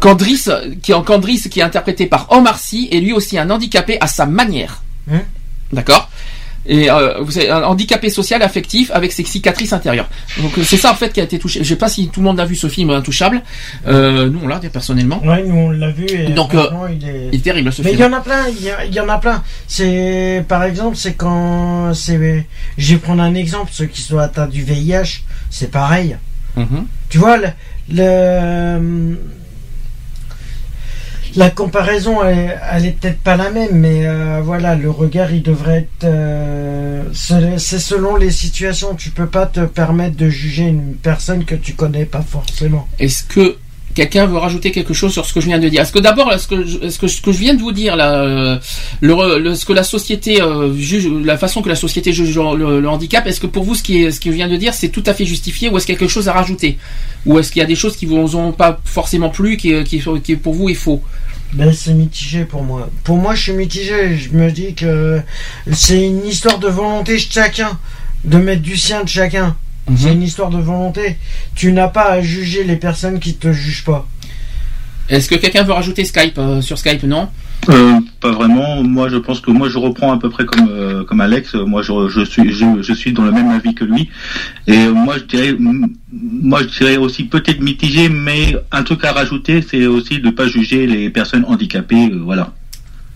Quand 0.00 0.14
Driss, 0.14 0.50
qui, 0.82 0.92
quand 1.06 1.18
Driss, 1.18 1.48
qui 1.48 1.60
est 1.60 1.62
interprété 1.62 2.06
par 2.06 2.30
Omar 2.32 2.58
Sy, 2.58 2.88
est 2.92 3.00
lui 3.00 3.12
aussi 3.12 3.38
un 3.38 3.48
handicapé 3.50 3.96
à 4.00 4.06
sa 4.06 4.26
manière. 4.26 4.82
Hein 5.10 5.22
D'accord 5.72 6.10
et 6.68 6.90
euh, 6.90 7.20
vous 7.20 7.30
savez, 7.30 7.48
un 7.48 7.62
handicapé 7.62 8.10
social 8.10 8.42
affectif 8.42 8.90
avec 8.92 9.12
ses 9.12 9.22
cicatrices 9.22 9.72
intérieures. 9.72 10.08
Donc 10.42 10.58
euh, 10.58 10.64
c'est 10.64 10.76
ça 10.76 10.90
en 10.90 10.96
fait 10.96 11.12
qui 11.12 11.20
a 11.20 11.22
été 11.22 11.38
touché. 11.38 11.62
Je 11.62 11.68
sais 11.68 11.76
pas 11.76 11.88
si 11.88 12.08
tout 12.08 12.18
le 12.18 12.24
monde 12.26 12.40
a 12.40 12.44
vu 12.44 12.56
ce 12.56 12.66
film 12.68 12.90
Intouchable. 12.90 13.40
Euh, 13.86 14.28
nous 14.28 14.40
on 14.42 14.48
l'a 14.48 14.58
personnellement. 14.58 15.22
Ouais, 15.24 15.44
nous 15.44 15.54
on 15.54 15.70
l'a 15.70 15.90
vu 15.92 16.06
et 16.10 16.30
Donc, 16.30 16.54
euh, 16.56 16.66
il 16.90 17.08
est... 17.08 17.28
Il 17.32 17.38
est 17.38 17.42
terrible 17.44 17.72
ce 17.72 17.82
Mais 17.82 17.92
il 17.92 17.96
film. 17.96 18.10
y 18.10 18.14
en 18.14 18.18
a 18.18 18.20
plein, 18.20 18.48
il 18.48 18.64
y, 18.64 18.70
a- 18.70 18.84
il 18.84 18.92
y 18.92 18.98
en 18.98 19.08
a 19.08 19.18
plein. 19.18 19.44
C'est 19.68 20.44
par 20.48 20.64
exemple, 20.64 20.96
c'est 20.96 21.14
quand 21.14 21.94
c'est 21.94 22.44
je 22.78 22.94
vais 22.94 22.98
prendre 22.98 23.22
un 23.22 23.34
exemple, 23.36 23.70
ceux 23.72 23.86
qui 23.86 24.02
sont 24.02 24.18
atteints 24.18 24.48
du 24.48 24.64
VIH, 24.64 25.22
c'est 25.50 25.70
pareil. 25.70 26.16
Mhm. 26.56 26.86
Tu 27.10 27.18
vois 27.18 27.38
le- 27.90 29.18
La 31.34 31.50
comparaison, 31.50 32.24
elle, 32.24 32.58
elle 32.72 32.86
est 32.86 32.92
peut-être 32.92 33.20
pas 33.20 33.36
la 33.36 33.50
même, 33.50 33.72
mais 33.74 34.06
euh, 34.06 34.40
voilà, 34.42 34.74
le 34.74 34.88
regard, 34.88 35.32
il 35.32 35.42
devrait 35.42 35.80
être. 35.80 36.04
euh, 36.04 37.02
c'est 37.12 37.78
selon 37.78 38.16
les 38.16 38.30
situations. 38.30 38.94
Tu 38.94 39.10
peux 39.10 39.26
pas 39.26 39.44
te 39.44 39.60
permettre 39.66 40.16
de 40.16 40.30
juger 40.30 40.62
une 40.64 40.94
personne 40.94 41.44
que 41.44 41.54
tu 41.54 41.74
connais 41.74 42.06
pas 42.06 42.22
forcément. 42.22 42.88
Est-ce 42.98 43.24
que 43.24 43.56
quelqu'un 43.96 44.26
veut 44.26 44.36
rajouter 44.38 44.70
quelque 44.70 44.94
chose 44.94 45.12
sur 45.12 45.24
ce 45.26 45.32
que 45.32 45.40
je 45.40 45.46
viens 45.46 45.58
de 45.58 45.68
dire 45.68 45.80
Est-ce 45.82 45.90
que 45.92 45.98
d'abord, 45.98 46.32
est-ce 46.32 46.46
que, 46.46 46.64
je- 46.64 46.88
ce 46.90 46.98
que 47.20 47.32
je 47.32 47.38
viens 47.38 47.54
de 47.54 47.60
vous 47.60 47.72
dire 47.72 47.96
là, 47.96 48.12
euh, 48.22 48.58
ce 49.02 49.64
que 49.64 49.72
la 49.72 49.82
société 49.82 50.40
euh, 50.40 50.72
juge, 50.76 51.08
la 51.24 51.38
façon 51.38 51.62
que 51.62 51.68
la 51.68 51.74
société 51.74 52.12
juge 52.12 52.36
le, 52.36 52.86
handicap, 52.88 53.26
est-ce 53.26 53.40
que 53.40 53.46
pour 53.46 53.64
vous, 53.64 53.74
ce 53.74 53.82
qui 53.82 54.04
est, 54.04 54.10
ce 54.12 54.20
que 54.20 54.30
je 54.30 54.36
viens 54.36 54.48
de 54.48 54.56
dire, 54.56 54.74
c'est 54.74 54.90
tout 54.90 55.02
à 55.06 55.14
fait 55.14 55.24
justifié, 55.24 55.68
ou 55.70 55.76
est-ce 55.76 55.86
qu'il 55.86 55.94
y 55.94 55.96
a 55.96 55.98
quelque 55.98 56.10
chose 56.10 56.28
à 56.28 56.32
rajouter, 56.32 56.78
ou 57.24 57.38
est-ce 57.38 57.50
qu'il 57.50 57.60
y 57.60 57.64
a 57.64 57.66
des 57.66 57.74
choses 57.74 57.96
qui 57.96 58.06
vous 58.06 58.36
ont 58.36 58.52
pas 58.52 58.78
forcément 58.84 59.30
plu, 59.30 59.56
qui, 59.56 59.82
qui, 59.84 60.02
qui 60.22 60.36
pour 60.36 60.54
vous 60.54 60.68
est 60.68 60.74
faux? 60.74 61.02
Ben, 61.54 61.72
c'est 61.72 61.94
mitigé 61.94 62.44
pour 62.44 62.62
moi. 62.62 62.90
Pour 63.04 63.16
moi, 63.16 63.34
je 63.34 63.42
suis 63.44 63.52
mitigé. 63.52 64.16
Je 64.18 64.30
me 64.30 64.50
dis 64.50 64.74
que 64.74 65.20
c'est 65.72 66.04
une 66.04 66.26
histoire 66.26 66.58
de 66.58 66.66
volonté 66.68 67.14
de 67.14 67.18
chacun, 67.18 67.78
de 68.24 68.36
mettre 68.36 68.62
du 68.62 68.76
sien 68.76 69.04
de 69.04 69.08
chacun. 69.08 69.56
Mhm. 69.88 69.96
C'est 69.96 70.12
une 70.12 70.22
histoire 70.22 70.50
de 70.50 70.58
volonté. 70.58 71.16
Tu 71.54 71.72
n'as 71.72 71.88
pas 71.88 72.10
à 72.10 72.20
juger 72.22 72.64
les 72.64 72.76
personnes 72.76 73.18
qui 73.20 73.34
te 73.34 73.52
jugent 73.52 73.84
pas. 73.84 74.06
Est-ce 75.08 75.28
que 75.28 75.36
quelqu'un 75.36 75.62
veut 75.62 75.72
rajouter 75.72 76.04
Skype 76.04 76.36
euh, 76.38 76.60
sur 76.60 76.78
Skype 76.78 77.04
Non? 77.04 77.28
Euh, 77.68 78.00
pas 78.20 78.32
vraiment. 78.32 78.82
Moi, 78.82 79.08
je 79.08 79.16
pense 79.16 79.40
que 79.40 79.52
moi, 79.52 79.68
je 79.68 79.78
reprends 79.78 80.12
à 80.12 80.18
peu 80.18 80.28
près 80.30 80.44
comme 80.44 80.68
euh, 80.68 81.04
comme 81.04 81.20
Alex. 81.20 81.54
Moi, 81.54 81.82
je, 81.82 82.08
je 82.08 82.22
suis 82.24 82.52
je, 82.52 82.82
je 82.82 82.92
suis 82.92 83.12
dans 83.12 83.22
le 83.22 83.30
même 83.30 83.48
avis 83.50 83.74
que 83.74 83.84
lui. 83.84 84.10
Et 84.66 84.88
moi, 84.88 85.16
je 85.18 85.24
dirais 85.24 85.54
moi, 86.10 86.62
je 86.62 86.66
dirais 86.78 86.96
aussi 86.96 87.24
peut-être 87.24 87.60
mitigé, 87.60 88.08
mais 88.08 88.56
un 88.72 88.82
truc 88.82 89.04
à 89.04 89.12
rajouter, 89.12 89.64
c'est 89.68 89.86
aussi 89.86 90.18
de 90.20 90.30
pas 90.30 90.48
juger 90.48 90.86
les 90.88 91.08
personnes 91.10 91.44
handicapées. 91.46 92.10
euh, 92.12 92.20
voilà. 92.24 92.52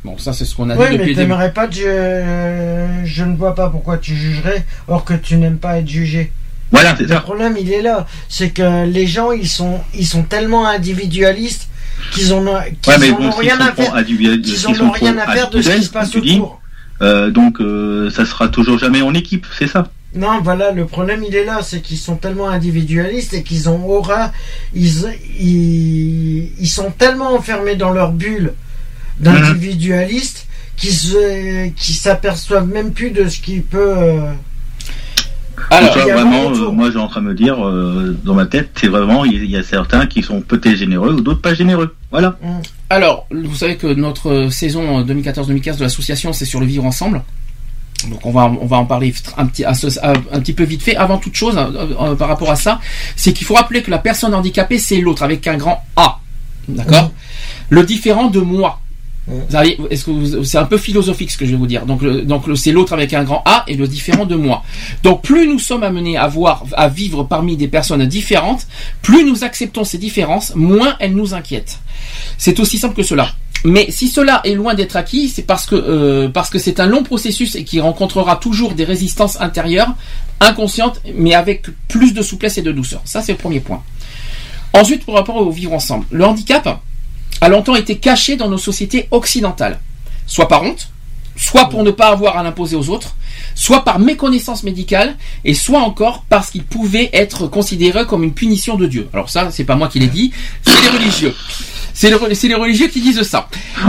Bon, 0.04 0.16
ça 0.16 0.32
c'est 0.32 0.44
ce 0.44 0.54
qu'on 0.54 0.70
a 0.70 0.76
Ouais, 0.76 0.86
dit 0.86 0.92
mais 0.92 0.98
depuis 0.98 1.14
début. 1.16 1.26
t'aimerais 1.28 1.52
pas. 1.52 1.68
Je, 1.70 2.86
je 3.04 3.24
ne 3.24 3.36
vois 3.36 3.54
pas 3.56 3.68
pourquoi 3.68 3.98
tu 3.98 4.14
jugerais, 4.16 4.64
or 4.88 5.04
que 5.04 5.14
tu 5.14 5.36
n'aimes 5.36 5.58
pas 5.58 5.78
être 5.78 5.88
jugé. 5.88 6.30
Voilà, 6.72 6.94
c'est 6.96 7.08
Le 7.08 7.20
problème, 7.20 7.56
il 7.60 7.72
est 7.72 7.82
là. 7.82 8.06
C'est 8.28 8.50
que 8.50 8.86
les 8.86 9.06
gens, 9.06 9.32
ils 9.32 9.48
sont, 9.48 9.80
ils 9.94 10.06
sont 10.06 10.22
tellement 10.22 10.66
individualistes 10.68 11.68
qu'ils 12.12 12.32
ont, 12.32 12.44
qu'ils 12.82 12.92
Ouais, 12.92 13.10
bon, 13.12 13.26
ont 13.26 13.30
rien 13.30 13.60
à 13.60 13.72
faire. 13.72 13.92
ont 14.82 14.90
rien 14.90 15.18
à 15.18 15.32
faire 15.32 15.50
de 15.50 15.60
ce 15.60 15.70
qui 15.70 15.82
se 15.84 15.90
passe 15.90 16.14
autour. 16.14 16.60
euh, 17.02 17.30
donc, 17.30 17.60
euh, 17.60 18.10
ça 18.10 18.24
sera 18.24 18.48
toujours 18.48 18.78
jamais 18.78 19.02
en 19.02 19.14
équipe, 19.14 19.46
c'est 19.58 19.66
ça? 19.66 19.88
Non, 20.14 20.40
voilà, 20.42 20.72
le 20.72 20.86
problème 20.86 21.22
il 21.26 21.34
est 21.36 21.44
là, 21.44 21.60
c'est 21.62 21.80
qu'ils 21.80 21.96
sont 21.98 22.16
tellement 22.16 22.48
individualistes 22.48 23.32
et 23.32 23.44
qu'ils 23.44 23.68
ont 23.68 23.86
aura, 23.88 24.32
ils, 24.74 25.04
ils, 25.38 26.50
ils 26.58 26.68
sont 26.68 26.90
tellement 26.90 27.32
enfermés 27.34 27.76
dans 27.76 27.90
leur 27.90 28.10
bulle 28.12 28.54
d'individualistes 29.20 30.46
qu'ils 30.76 30.92
se, 30.94 31.68
qu'ils 31.70 31.94
s'aperçoivent 31.94 32.66
même 32.68 32.92
plus 32.92 33.10
de 33.10 33.28
ce 33.28 33.38
qui 33.40 33.60
peut. 33.60 33.94
Alors, 35.70 35.96
vraiment, 35.96 36.50
euh, 36.50 36.70
moi, 36.70 36.90
j'ai 36.90 36.98
en 36.98 37.08
train 37.08 37.20
de 37.20 37.26
me 37.26 37.34
dire, 37.34 37.64
euh, 37.64 38.16
dans 38.24 38.34
ma 38.34 38.46
tête, 38.46 38.70
c'est 38.74 38.88
vraiment, 38.88 39.24
il 39.24 39.44
y, 39.50 39.56
a 39.56 39.62
certains 39.62 40.06
qui 40.06 40.22
sont 40.22 40.40
peut-être 40.40 40.76
généreux 40.76 41.12
ou 41.12 41.20
d'autres 41.20 41.40
pas 41.40 41.54
généreux. 41.54 41.94
Voilà. 42.10 42.36
Alors, 42.88 43.26
vous 43.30 43.54
savez 43.54 43.76
que 43.76 43.86
notre 43.86 44.30
euh, 44.30 44.50
saison 44.50 45.02
2014-2015 45.04 45.76
de 45.78 45.82
l'association, 45.82 46.32
c'est 46.32 46.44
sur 46.44 46.60
le 46.60 46.66
vivre 46.66 46.84
ensemble. 46.84 47.22
Donc 48.08 48.24
on 48.24 48.30
va 48.30 48.50
on 48.60 48.66
va 48.66 48.78
en 48.78 48.86
parler 48.86 49.12
un 49.36 49.46
petit 49.46 49.64
un 49.64 49.72
petit 49.74 50.52
peu 50.52 50.64
vite 50.64 50.82
fait. 50.82 50.96
Avant 50.96 51.18
toute 51.18 51.34
chose, 51.34 51.56
euh, 51.56 51.86
euh, 52.00 52.14
par 52.14 52.28
rapport 52.28 52.50
à 52.50 52.56
ça, 52.56 52.80
c'est 53.16 53.32
qu'il 53.32 53.46
faut 53.46 53.54
rappeler 53.54 53.82
que 53.82 53.90
la 53.90 53.98
personne 53.98 54.34
handicapée, 54.34 54.78
c'est 54.78 55.00
l'autre 55.00 55.22
avec 55.22 55.46
un 55.46 55.56
grand 55.56 55.84
A, 55.96 56.18
d'accord? 56.68 57.12
Le 57.68 57.84
différent 57.84 58.28
de 58.28 58.40
moi. 58.40 58.80
Est-ce 59.90 60.04
que 60.04 60.42
c'est 60.44 60.58
un 60.58 60.64
peu 60.64 60.78
philosophique 60.78 61.30
ce 61.30 61.38
que 61.38 61.46
je 61.46 61.52
vais 61.52 61.56
vous 61.56 61.66
dire. 61.66 61.86
Donc, 61.86 62.04
donc 62.04 62.44
c'est 62.54 62.72
l'autre 62.72 62.92
avec 62.92 63.12
un 63.14 63.24
grand 63.24 63.42
A 63.44 63.64
et 63.66 63.74
le 63.74 63.86
différent 63.86 64.26
de 64.26 64.36
moi. 64.36 64.62
Donc 65.02 65.22
plus 65.22 65.46
nous 65.46 65.58
sommes 65.58 65.82
amenés 65.82 66.16
à 66.16 66.26
voir, 66.28 66.64
à 66.74 66.88
vivre 66.88 67.24
parmi 67.24 67.56
des 67.56 67.68
personnes 67.68 68.04
différentes, 68.06 68.66
plus 69.02 69.24
nous 69.24 69.44
acceptons 69.44 69.84
ces 69.84 69.98
différences, 69.98 70.54
moins 70.54 70.96
elles 71.00 71.14
nous 71.14 71.34
inquiètent. 71.34 71.78
C'est 72.38 72.58
aussi 72.60 72.78
simple 72.78 72.94
que 72.94 73.02
cela. 73.02 73.30
Mais 73.64 73.90
si 73.90 74.08
cela 74.08 74.40
est 74.44 74.54
loin 74.54 74.74
d'être 74.74 74.96
acquis, 74.96 75.28
c'est 75.28 75.42
parce 75.42 75.66
que 75.66 75.74
euh, 75.74 76.28
parce 76.28 76.48
que 76.48 76.58
c'est 76.58 76.80
un 76.80 76.86
long 76.86 77.02
processus 77.02 77.56
et 77.56 77.64
qui 77.64 77.78
rencontrera 77.80 78.36
toujours 78.36 78.72
des 78.72 78.84
résistances 78.84 79.38
intérieures, 79.40 79.94
inconscientes, 80.40 81.02
mais 81.14 81.34
avec 81.34 81.66
plus 81.88 82.14
de 82.14 82.22
souplesse 82.22 82.56
et 82.56 82.62
de 82.62 82.72
douceur. 82.72 83.02
Ça, 83.04 83.20
c'est 83.20 83.32
le 83.32 83.38
premier 83.38 83.60
point. 83.60 83.82
Ensuite, 84.72 85.04
pour 85.04 85.14
rapport 85.14 85.36
au 85.36 85.50
vivre 85.50 85.74
ensemble, 85.74 86.06
le 86.10 86.24
handicap 86.24 86.80
a 87.40 87.48
longtemps 87.48 87.74
été 87.76 87.98
caché 87.98 88.36
dans 88.36 88.48
nos 88.48 88.58
sociétés 88.58 89.08
occidentales, 89.10 89.80
soit 90.26 90.48
par 90.48 90.62
honte, 90.62 90.88
soit 91.36 91.68
pour 91.70 91.82
ne 91.84 91.90
pas 91.90 92.08
avoir 92.08 92.36
à 92.36 92.42
l'imposer 92.42 92.76
aux 92.76 92.88
autres, 92.90 93.16
soit 93.54 93.84
par 93.84 93.98
méconnaissance 93.98 94.62
médicale, 94.62 95.16
et 95.44 95.54
soit 95.54 95.80
encore 95.80 96.24
parce 96.28 96.50
qu'il 96.50 96.64
pouvait 96.64 97.08
être 97.12 97.46
considéré 97.46 98.04
comme 98.06 98.24
une 98.24 98.34
punition 98.34 98.76
de 98.76 98.86
Dieu. 98.86 99.08
Alors 99.12 99.30
ça, 99.30 99.50
c'est 99.50 99.64
pas 99.64 99.76
moi 99.76 99.88
qui 99.88 99.98
l'ai 100.00 100.06
dit, 100.08 100.32
c'est 100.62 100.80
les 100.82 100.88
religieux. 100.88 101.34
C'est 101.94 102.10
le- 102.10 102.34
c'est 102.34 102.48
les 102.48 102.54
religieux 102.54 102.88
qui 102.88 103.00
disent 103.00 103.22
ça. 103.22 103.48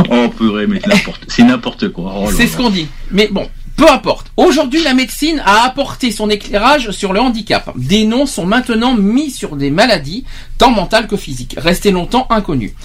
Oh 0.10 0.30
purée, 0.30 0.68
mais 0.68 0.80
c'est 1.28 1.44
n'importe- 1.44 1.90
quoi. 1.90 2.14
Oh 2.18 2.30
C'est 2.36 2.48
ce 2.48 2.58
qu'on 2.58 2.70
dit. 2.70 2.88
Mais 3.12 3.28
bon, 3.32 3.50
peu 3.82 3.90
importe. 3.90 4.32
Aujourd'hui, 4.38 4.84
la 4.84 4.94
médecine 4.94 5.42
a 5.44 5.66
apporté 5.66 6.12
son 6.12 6.30
éclairage 6.30 6.92
sur 6.92 7.14
le 7.14 7.20
handicap. 7.20 7.72
Des 7.76 8.06
noms 8.06 8.28
sont 8.28 8.46
maintenant 8.46 8.94
mis 8.94 9.32
sur 9.32 9.56
des 9.56 9.72
maladies, 9.72 10.24
tant 10.60 10.70
mentales 10.70 11.08
que 11.08 11.18
physiques, 11.18 11.56
restées 11.58 11.90
longtemps 11.90 12.28
inconnues. 12.30 12.76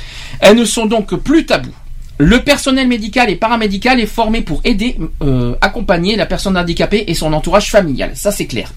Elles 0.40 0.56
ne 0.56 0.64
sont 0.64 0.86
donc 0.86 1.14
plus 1.16 1.44
tabous. 1.44 1.74
Le 2.16 2.42
personnel 2.42 2.88
médical 2.88 3.28
et 3.28 3.36
paramédical 3.36 4.00
est 4.00 4.06
formé 4.06 4.40
pour 4.40 4.62
aider, 4.64 4.96
euh, 5.22 5.54
accompagner 5.60 6.16
la 6.16 6.24
personne 6.24 6.56
handicapée 6.56 7.04
et 7.08 7.12
son 7.12 7.34
entourage 7.34 7.70
familial. 7.70 8.12
Ça, 8.14 8.32
c'est 8.32 8.46
clair. 8.46 8.72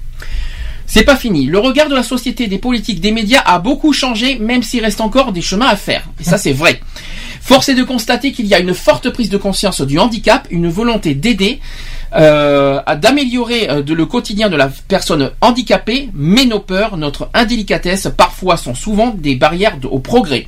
C'est 0.87 1.03
pas 1.03 1.15
fini. 1.15 1.45
Le 1.45 1.59
regard 1.59 1.87
de 1.87 1.95
la 1.95 2.03
société, 2.03 2.47
des 2.47 2.57
politiques, 2.57 2.99
des 2.99 3.11
médias 3.13 3.43
a 3.45 3.59
beaucoup 3.59 3.93
changé, 3.93 4.39
même 4.39 4.63
s'il 4.63 4.83
reste 4.83 4.99
encore 4.99 5.31
des 5.31 5.41
chemins 5.41 5.67
à 5.69 5.77
faire. 5.77 6.03
Et 6.19 6.25
ça, 6.25 6.37
c'est 6.37 6.51
vrai. 6.51 6.81
Force 7.41 7.69
est 7.69 7.75
de 7.75 7.83
constater 7.83 8.31
qu'il 8.31 8.47
y 8.47 8.53
a 8.53 8.59
une 8.59 8.73
forte 8.73 9.09
prise 9.09 9.29
de 9.29 9.37
conscience 9.37 9.81
du 9.81 9.99
handicap, 9.99 10.47
une 10.51 10.67
volonté 10.67 11.13
d'aider, 11.15 11.61
euh, 12.15 12.81
d'améliorer 12.95 13.69
euh, 13.69 13.83
le 13.87 14.05
quotidien 14.05 14.49
de 14.49 14.55
la 14.55 14.69
personne 14.87 15.31
handicapée, 15.41 16.09
mais 16.13 16.45
nos 16.45 16.59
peurs, 16.59 16.97
notre 16.97 17.29
indélicatesse, 17.33 18.09
parfois 18.15 18.57
sont 18.57 18.75
souvent 18.75 19.13
des 19.15 19.35
barrières 19.35 19.77
au 19.89 19.99
progrès. 19.99 20.47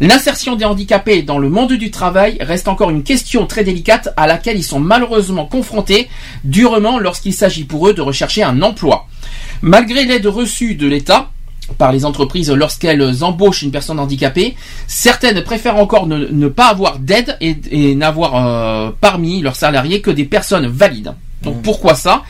L'insertion 0.00 0.56
des 0.56 0.64
handicapés 0.64 1.22
dans 1.22 1.38
le 1.38 1.48
monde 1.48 1.74
du 1.74 1.90
travail 1.90 2.38
reste 2.40 2.66
encore 2.66 2.90
une 2.90 3.02
question 3.02 3.46
très 3.46 3.62
délicate 3.62 4.08
à 4.16 4.26
laquelle 4.26 4.56
ils 4.56 4.64
sont 4.64 4.80
malheureusement 4.80 5.46
confrontés 5.46 6.08
durement 6.44 6.98
lorsqu'il 6.98 7.34
s'agit 7.34 7.64
pour 7.64 7.88
eux 7.88 7.94
de 7.94 8.00
rechercher 8.00 8.42
un 8.42 8.62
emploi. 8.62 9.06
Malgré 9.60 10.04
l'aide 10.04 10.26
reçue 10.26 10.74
de 10.74 10.88
l'État, 10.88 11.30
par 11.78 11.92
les 11.92 12.04
entreprises 12.04 12.50
lorsqu'elles 12.50 13.24
embauchent 13.24 13.62
une 13.62 13.70
personne 13.70 13.98
handicapée, 13.98 14.56
certaines 14.86 15.42
préfèrent 15.42 15.76
encore 15.76 16.06
ne, 16.06 16.26
ne 16.26 16.48
pas 16.48 16.68
avoir 16.68 16.98
d'aide 16.98 17.36
et, 17.40 17.56
et 17.70 17.94
n'avoir 17.94 18.34
euh, 18.34 18.90
parmi 19.00 19.40
leurs 19.40 19.56
salariés 19.56 20.00
que 20.00 20.10
des 20.10 20.24
personnes 20.24 20.66
valides. 20.66 21.14
Donc 21.42 21.62
pourquoi 21.62 21.94
ça? 21.94 22.22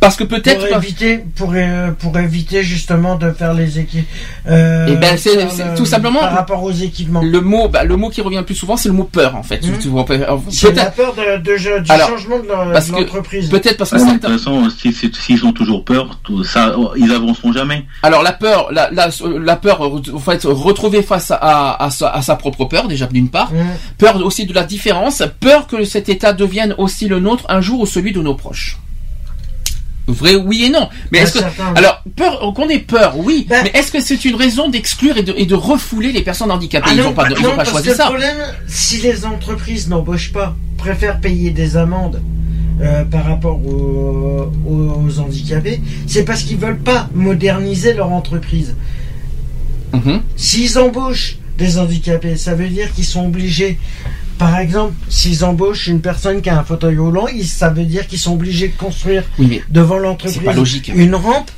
Parce 0.00 0.14
que 0.16 0.22
peut-être 0.22 0.68
pour 0.68 0.76
éviter, 0.78 1.18
pour, 1.34 1.52
euh, 1.54 1.90
pour 1.90 2.16
éviter 2.18 2.62
justement 2.62 3.16
de 3.16 3.32
faire 3.32 3.52
les 3.52 3.80
équipes. 3.80 4.06
euh, 4.46 4.86
Eh 4.88 4.94
ben, 4.96 5.16
c'est- 5.16 5.74
tout 5.76 5.84
simplement- 5.86 6.20
par 6.20 6.32
rapport 6.34 6.62
aux 6.62 6.70
équipements. 6.70 7.20
le 7.22 7.40
mot, 7.40 7.68
bah, 7.68 7.82
le 7.82 7.96
mot 7.96 8.08
qui 8.08 8.20
revient 8.20 8.36
le 8.36 8.44
plus 8.44 8.54
souvent, 8.54 8.76
c'est 8.76 8.88
le 8.88 8.94
mot 8.94 9.04
peur 9.04 9.34
en 9.34 9.42
fait. 9.42 9.58
Peut- 9.58 9.66
C'est 10.50 10.72
la 10.74 10.86
peur 10.86 11.14
de, 11.14 11.38
de- 11.38 11.82
du 11.82 11.90
Alors, 11.90 12.08
changement 12.10 12.38
de 12.38 12.46
l'entreprise. 12.92 13.48
peut-être 13.48 13.76
parce 13.76 13.90
que 13.90 13.96
Ouais, 13.96 14.04
mais 14.04 14.12
de 14.14 14.18
toute 14.18 14.30
façon, 14.38 14.68
si- 14.70 14.92
si- 14.92 15.10
s'ils 15.12 15.44
ont 15.44 15.52
toujours 15.52 15.84
peur, 15.84 16.20
tout 16.22 16.44
ça, 16.44 16.74
ils 16.96 17.12
avanceront 17.12 17.52
jamais. 17.52 17.84
Alors 18.04 18.22
la 18.22 18.32
peur, 18.32 18.68
la, 18.70 18.90
la, 18.92 19.08
la 19.42 19.56
peur, 19.56 19.82
euh, 19.84 20.00
en 20.14 20.18
fait, 20.20 20.42
retrouver 20.44 21.02
face 21.02 21.32
à, 21.32 21.74
à, 21.84 21.90
sa, 21.90 22.08
à 22.10 22.22
sa 22.22 22.36
propre 22.36 22.66
peur 22.66 22.86
déjà 22.86 23.06
d'une 23.06 23.28
part, 23.30 23.52
Mhm. 23.52 23.66
peur 23.98 24.24
aussi 24.24 24.46
de 24.46 24.54
la 24.54 24.62
différence, 24.62 25.22
peur 25.40 25.66
que 25.66 25.84
cet 25.84 26.08
état 26.08 26.32
devienne 26.32 26.74
aussi 26.78 27.08
le 27.08 27.18
nôtre 27.18 27.44
un 27.48 27.60
jour 27.60 27.80
ou 27.80 27.86
celui 27.86 28.12
de 28.12 28.22
nos 28.22 28.34
proches. 28.34 28.78
Vrai, 30.08 30.34
oui 30.36 30.64
et 30.64 30.70
non. 30.70 30.88
Mais 31.12 31.18
Pas 31.18 31.24
est-ce 31.24 31.32
que 31.34 31.38
certain. 31.40 31.74
alors 31.74 32.02
peur 32.16 32.52
qu'on 32.54 32.68
ait 32.70 32.78
peur, 32.78 33.18
oui. 33.18 33.46
Ben- 33.48 33.60
mais 33.64 33.78
est-ce 33.78 33.92
que 33.92 34.00
c'est 34.00 34.24
une 34.24 34.34
raison 34.36 34.68
d'exclure 34.70 35.16
et 35.18 35.22
de, 35.22 35.34
et 35.36 35.44
de 35.46 35.54
refouler 35.54 36.12
les 36.12 36.22
personnes 36.22 36.50
handicapées? 36.50 36.86
Ah 36.90 36.94
Ils 36.94 36.98
non, 36.98 37.04
n'ont 37.10 37.12
pas, 37.12 37.24
bah 37.28 37.34
ils 37.38 37.42
non, 37.42 37.48
ont 37.50 37.52
pas 37.52 37.56
parce 37.58 37.70
choisi 37.70 37.90
ça. 37.90 38.04
Le 38.04 38.08
problème, 38.10 38.36
si 38.66 38.98
les 39.02 39.26
entreprises 39.26 39.88
n'embauchent 39.88 40.32
pas, 40.32 40.56
préfèrent 40.78 41.20
payer 41.20 41.50
des 41.50 41.76
amendes 41.76 42.22
euh, 42.80 43.04
par 43.04 43.24
rapport 43.26 43.60
aux, 43.66 44.50
aux 44.66 45.18
handicapés, 45.20 45.80
c'est 46.06 46.24
parce 46.24 46.42
qu'ils 46.42 46.56
veulent 46.58 46.78
pas 46.78 47.08
moderniser 47.14 47.92
leur 47.92 48.10
entreprise. 48.12 48.74
Mhm. 49.92 50.22
S'ils 50.36 50.78
embauchent 50.78 51.36
des 51.58 51.78
handicapés, 51.78 52.36
ça 52.36 52.54
veut 52.54 52.68
dire 52.68 52.92
qu'ils 52.94 53.04
sont 53.04 53.26
obligés. 53.26 53.78
Par 54.38 54.58
exemple, 54.58 54.94
s'ils 55.08 55.44
embauchent 55.44 55.88
une 55.88 56.00
personne 56.00 56.40
qui 56.42 56.48
a 56.48 56.58
un 56.58 56.64
fauteuil 56.64 56.96
roulant, 56.96 57.26
ça 57.44 57.70
veut 57.70 57.84
dire 57.84 58.06
qu'ils 58.06 58.20
sont 58.20 58.34
obligés 58.34 58.68
de 58.68 58.76
construire 58.76 59.24
Oui, 59.38 59.62
devant 59.68 59.98
l'entreprise 59.98 60.54
logique. 60.54 60.88
une 60.94 61.14
rampe 61.14 61.50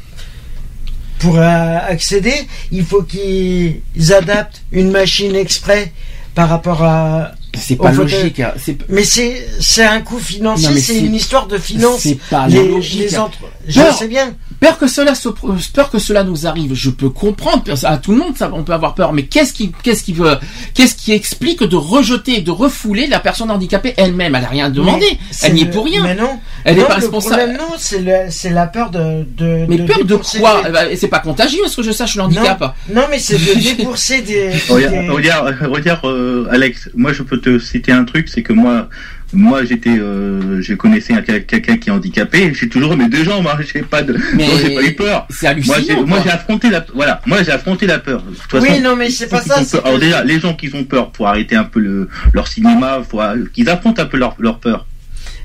pour 1.18 1.38
euh, 1.38 1.78
accéder. 1.86 2.34
Il 2.72 2.84
faut 2.84 3.02
qu'ils 3.02 3.82
adaptent 4.16 4.62
une 4.72 4.90
machine 4.90 5.36
exprès 5.36 5.92
par 6.34 6.48
rapport 6.48 6.82
à. 6.82 7.32
C'est 7.58 7.76
pas 7.76 7.92
logique. 7.92 8.40
hein. 8.40 8.52
Mais 8.88 9.04
c'est 9.04 9.46
c'est 9.60 9.84
un 9.84 10.00
coût 10.00 10.18
financier, 10.18 10.68
Non, 10.68 10.74
c'est 10.80 10.98
une 10.98 11.14
histoire 11.14 11.46
de 11.46 11.58
finance. 11.58 12.00
c'est 12.00 12.18
pas 12.30 12.46
les, 12.48 12.66
logique. 12.68 13.00
les 13.00 13.18
entre- 13.18 13.38
Je 13.66 13.80
Peur. 13.80 13.94
sais 13.96 14.08
bien. 14.08 14.34
Peur 14.60 14.78
que 14.78 14.86
cela 14.88 15.14
se, 15.14 15.28
peur 15.72 15.90
que 15.90 15.98
cela 15.98 16.22
nous 16.22 16.46
arrive, 16.46 16.74
je 16.74 16.90
peux 16.90 17.08
comprendre. 17.08 17.62
À 17.84 17.96
tout 17.96 18.12
le 18.12 18.18
monde, 18.18 18.36
ça, 18.36 18.50
on 18.52 18.62
peut 18.62 18.72
avoir 18.74 18.94
peur. 18.94 19.12
Mais 19.14 19.22
qu'est-ce 19.22 19.52
qui, 19.54 19.72
qu'est-ce 19.82 20.02
qui 20.02 20.12
veut, 20.12 20.36
qu'est-ce 20.74 20.94
qui 20.94 21.12
explique 21.12 21.62
de 21.62 21.76
rejeter, 21.76 22.40
de 22.42 22.50
refouler 22.50 23.06
la 23.06 23.20
personne 23.20 23.50
handicapée 23.50 23.94
elle-même? 23.96 24.34
Elle 24.34 24.44
a 24.44 24.48
rien 24.48 24.68
demandé. 24.70 25.06
Elle 25.42 25.54
n'y 25.54 25.62
est 25.62 25.66
pour 25.66 25.84
rien. 25.86 26.02
Mais 26.02 26.14
non. 26.14 26.38
Elle 26.64 26.76
n'est 26.76 26.82
Non, 26.82 26.88
pas 26.88 26.96
le 26.96 27.00
responsable. 27.00 27.36
problème, 27.36 27.56
non, 27.56 27.74
c'est 27.78 28.00
le- 28.00 28.30
c'est 28.30 28.50
la 28.50 28.66
peur 28.66 28.90
de. 28.90 29.24
de 29.36 29.66
Mais 29.68 29.78
de 29.78 29.86
peur 29.86 30.04
de 30.04 30.16
quoi? 30.16 30.62
des- 30.64 30.70
ben, 30.70 30.88
C'est 30.96 31.08
pas 31.08 31.20
contagieux, 31.20 31.60
est-ce 31.64 31.76
que 31.76 31.82
je 31.82 31.92
sache 31.92 32.16
le 32.16 32.22
handicap 32.22 32.76
Non, 32.92 33.02
mais 33.10 33.18
c'est 33.18 33.38
de 33.38 33.54
débourser 33.76 34.20
des. 34.20 34.50
Regarde, 34.68 34.94
des- 34.94 35.08
regarde, 35.08 35.56
regarde, 35.70 36.04
euh, 36.04 36.46
Alex, 36.50 36.90
moi 36.94 37.12
je 37.14 37.22
peux 37.22 37.39
te 37.40 37.58
citer 37.58 37.92
un 37.92 38.04
truc, 38.04 38.28
c'est 38.28 38.42
que 38.42 38.52
moi, 38.52 38.88
moi 39.32 39.64
j'étais, 39.64 39.90
euh, 39.98 40.60
je 40.60 40.74
connaissais 40.74 41.12
un- 41.14 41.22
quelqu'un 41.22 41.76
qui 41.76 41.88
est 41.88 41.92
handicapé, 41.92 42.52
j'ai 42.54 42.68
toujours 42.68 42.96
mes 42.96 43.08
deux 43.08 43.24
jambes, 43.24 43.46
hein, 43.46 43.58
j'ai 43.72 43.82
pas 43.82 44.02
de, 44.02 44.16
Mais 44.34 44.46
non, 44.46 44.52
j'ai 44.60 44.74
pas 44.74 44.82
eu 44.82 44.94
peur. 44.94 45.26
c'est 45.30 45.46
hallucinant, 45.46 45.76
Moi, 45.76 45.84
j'ai- 45.88 45.94
quoi. 45.94 46.06
moi 46.06 46.18
j'ai 46.24 46.30
affronté 46.30 46.70
la, 46.70 46.84
voilà, 46.94 47.20
moi 47.26 47.42
j'ai 47.42 47.52
affronté 47.52 47.86
la 47.86 47.98
peur. 47.98 48.22
De 48.22 48.34
toute 48.34 48.60
Oui, 48.60 48.68
façon, 48.68 48.80
non, 48.82 48.96
mais 48.96 49.10
c'est 49.10 49.28
pas 49.28 49.40
ça, 49.40 49.60
peur- 49.70 49.86
Alors 49.86 49.98
déjà, 49.98 50.24
les 50.24 50.40
gens 50.40 50.54
qui 50.54 50.70
ont 50.74 50.84
peur, 50.84 51.12
faut 51.16 51.26
arrêter 51.26 51.56
un 51.56 51.64
peu 51.64 51.80
le, 51.80 52.08
leur 52.32 52.48
cinéma, 52.48 53.00
faut 53.08 53.20
qu'ils 53.52 53.68
affrontent 53.70 54.02
un 54.02 54.06
peu 54.06 54.16
leur, 54.18 54.34
leur 54.38 54.58
peur. 54.58 54.86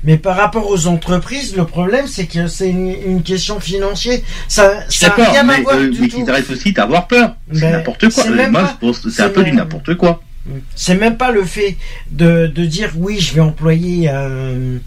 Mais 0.04 0.18
par 0.18 0.36
rapport 0.36 0.68
aux 0.70 0.86
entreprises, 0.86 1.56
le 1.56 1.64
problème, 1.64 2.06
c'est 2.06 2.26
que 2.26 2.46
c'est 2.46 2.68
une, 2.68 2.94
une 3.06 3.22
question 3.22 3.58
financière. 3.58 4.20
Ça, 4.46 4.84
ça 4.88 5.08
n'a 5.08 5.14
rien 5.30 5.40
à 5.40 5.42
mais, 5.42 5.62
voir 5.62 5.76
euh, 5.76 5.88
du 5.88 6.00
mais 6.00 6.08
tout. 6.08 6.18
qu'ils 6.18 6.30
arrêtent 6.30 6.50
aussi 6.50 6.72
d'avoir 6.72 7.08
peur. 7.08 7.34
C'est 7.52 7.60
Ben, 7.62 7.72
n'importe 7.72 8.12
quoi. 8.12 8.22
c'est 8.24 8.30
Euh, 8.30 8.34
même 8.36 8.52
moi, 8.52 8.62
pas- 8.62 8.76
je 8.80 8.86
pense 8.86 8.98
que 9.00 9.10
c'est 9.10 9.22
un 9.22 9.30
peu 9.30 9.42
du 9.42 9.52
n'importe 9.52 9.96
quoi. 9.96 10.22
C'est 10.74 10.94
même 10.94 11.16
pas 11.16 11.30
le 11.30 11.44
fait 11.44 11.76
de, 12.10 12.46
de 12.46 12.64
dire 12.64 12.92
oui, 12.96 13.18
je 13.20 13.34
vais 13.34 13.40
employer 13.40 14.08
euh, 14.10 14.78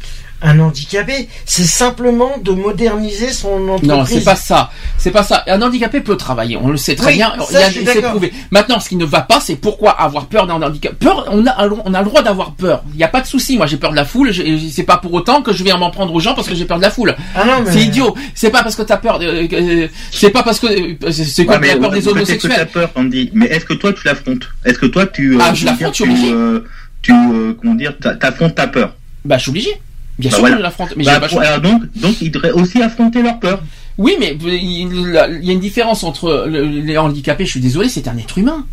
un 0.41 0.59
handicapé. 0.59 1.27
C'est 1.45 1.63
simplement 1.65 2.37
de 2.43 2.51
moderniser 2.51 3.31
son 3.31 3.67
entreprise. 3.69 3.89
Non, 3.89 4.05
c'est 4.05 4.23
pas 4.23 4.35
ça. 4.35 4.71
C'est 4.97 5.11
pas 5.11 5.23
ça. 5.23 5.43
Un 5.47 5.61
handicapé 5.61 6.01
peut 6.01 6.15
travailler. 6.17 6.57
On 6.57 6.69
le 6.69 6.77
sait 6.77 6.95
très 6.95 7.11
Oui, 7.11 7.17
bien. 7.17 7.33
ça, 7.39 7.45
Il 7.49 7.53
y 7.53 7.57
a- 7.57 7.67
je 7.67 7.71
suis 7.73 7.85
c'est 7.85 7.95
d'accord. 7.95 8.11
prouvé. 8.11 8.33
Maintenant, 8.51 8.79
ce 8.79 8.89
qui 8.89 8.95
ne 8.95 9.05
va 9.05 9.21
pas, 9.21 9.39
c'est 9.39 9.55
pourquoi 9.55 9.91
avoir 9.91 10.27
peur 10.27 10.47
d'un 10.47 10.61
handicap. 10.61 10.93
Peur, 10.93 11.25
on 11.31 11.45
a, 11.45 11.67
on 11.85 11.93
a 11.93 11.99
le 11.99 12.05
droit 12.05 12.21
d'avoir 12.21 12.53
peur. 12.53 12.83
Il 12.93 12.97
n'y 12.97 13.03
a 13.03 13.07
pas 13.09 13.21
de 13.21 13.27
souci. 13.27 13.57
Moi, 13.57 13.65
j'ai 13.65 13.77
peur 13.77 13.91
de 13.91 13.95
la 13.95 14.05
foule. 14.05 14.31
C'est 14.71 14.83
pas 14.83 14.97
pour 14.97 15.13
autant 15.13 15.41
que 15.41 15.51
je 15.53 15.63
vais 15.63 15.71
m'en 15.77 15.91
prendre 15.91 16.13
aux 16.13 16.19
gens 16.19 16.33
parce 16.35 16.47
que 16.47 16.55
j'ai 16.55 16.65
peur 16.65 16.77
de 16.77 16.83
la 16.83 16.91
foule. 16.91 17.15
Ah 17.35 17.43
mais- 17.65 17.71
C'est 17.71 17.81
idiot. 17.81 18.15
C'est 18.35 18.49
pas 18.49 18.63
parce 18.63 18.75
que 18.75 18.81
t'as 18.83 18.97
peur. 18.97 19.19
de- 19.19 19.25
euh, 19.53 19.87
c'est 20.11 20.29
pas 20.29 20.43
parce 20.43 20.59
que 20.59 20.67
euh, 20.67 21.11
c'est 21.11 21.45
quoi 21.45 21.55
Ouais, 21.55 21.61
mais 21.61 21.67
la 21.73 21.77
peur 21.77 21.91
des 21.91 22.01
que 22.01 22.09
homosexuels? 22.09 22.67
peur, 22.71 22.89
Andy. 22.95 23.29
Mais 23.33 23.47
est-ce 23.47 23.65
que 23.65 23.73
toi 23.73 23.91
tu 23.93 24.01
l'affrontes? 24.05 24.47
Est-ce 24.65 24.79
que 24.79 24.85
toi 24.85 25.05
tu 25.07 25.35
euh, 25.35 25.39
Ah, 25.41 25.53
je 25.53 25.65
l'affronte, 25.65 25.95
suis 25.95 26.03
tu, 26.05 26.31
euh, 26.33 26.59
tu 27.01 27.11
euh, 27.11 27.53
comment 27.59 27.75
dire 27.75 27.93
t'a- 27.99 28.15
t'affrontes 28.15 28.55
ta 28.55 28.67
peur? 28.67 28.95
Bah, 29.25 29.37
je 29.37 29.41
suis 29.43 29.49
obligé. 29.51 29.81
Bien 30.19 30.29
Bah 30.29 30.35
sûr 30.37 30.45
voilà. 30.45 30.59
l'affronte. 30.59 30.93
Mais 30.97 31.05
Bah, 31.05 31.19
pour- 31.19 31.29
choix. 31.29 31.43
alors 31.43 31.61
donc 31.61 31.81
donc 31.95 32.21
ils 32.21 32.29
devraient 32.29 32.51
aussi 32.51 32.81
affronter 32.81 33.23
leur 33.23 33.39
peur. 33.39 33.61
Oui, 33.97 34.15
mais 34.19 34.37
il 34.43 34.53
il 34.61 35.45
y 35.45 35.49
a 35.49 35.53
une 35.53 35.59
différence 35.59 36.03
entre 36.03 36.45
le- 36.47 36.63
les 36.65 36.97
handicapés. 36.97 37.45
Je 37.45 37.51
suis 37.51 37.59
désolé, 37.59 37.89
c'est 37.89 38.07
un 38.07 38.17
être 38.17 38.37
humain. 38.37 38.65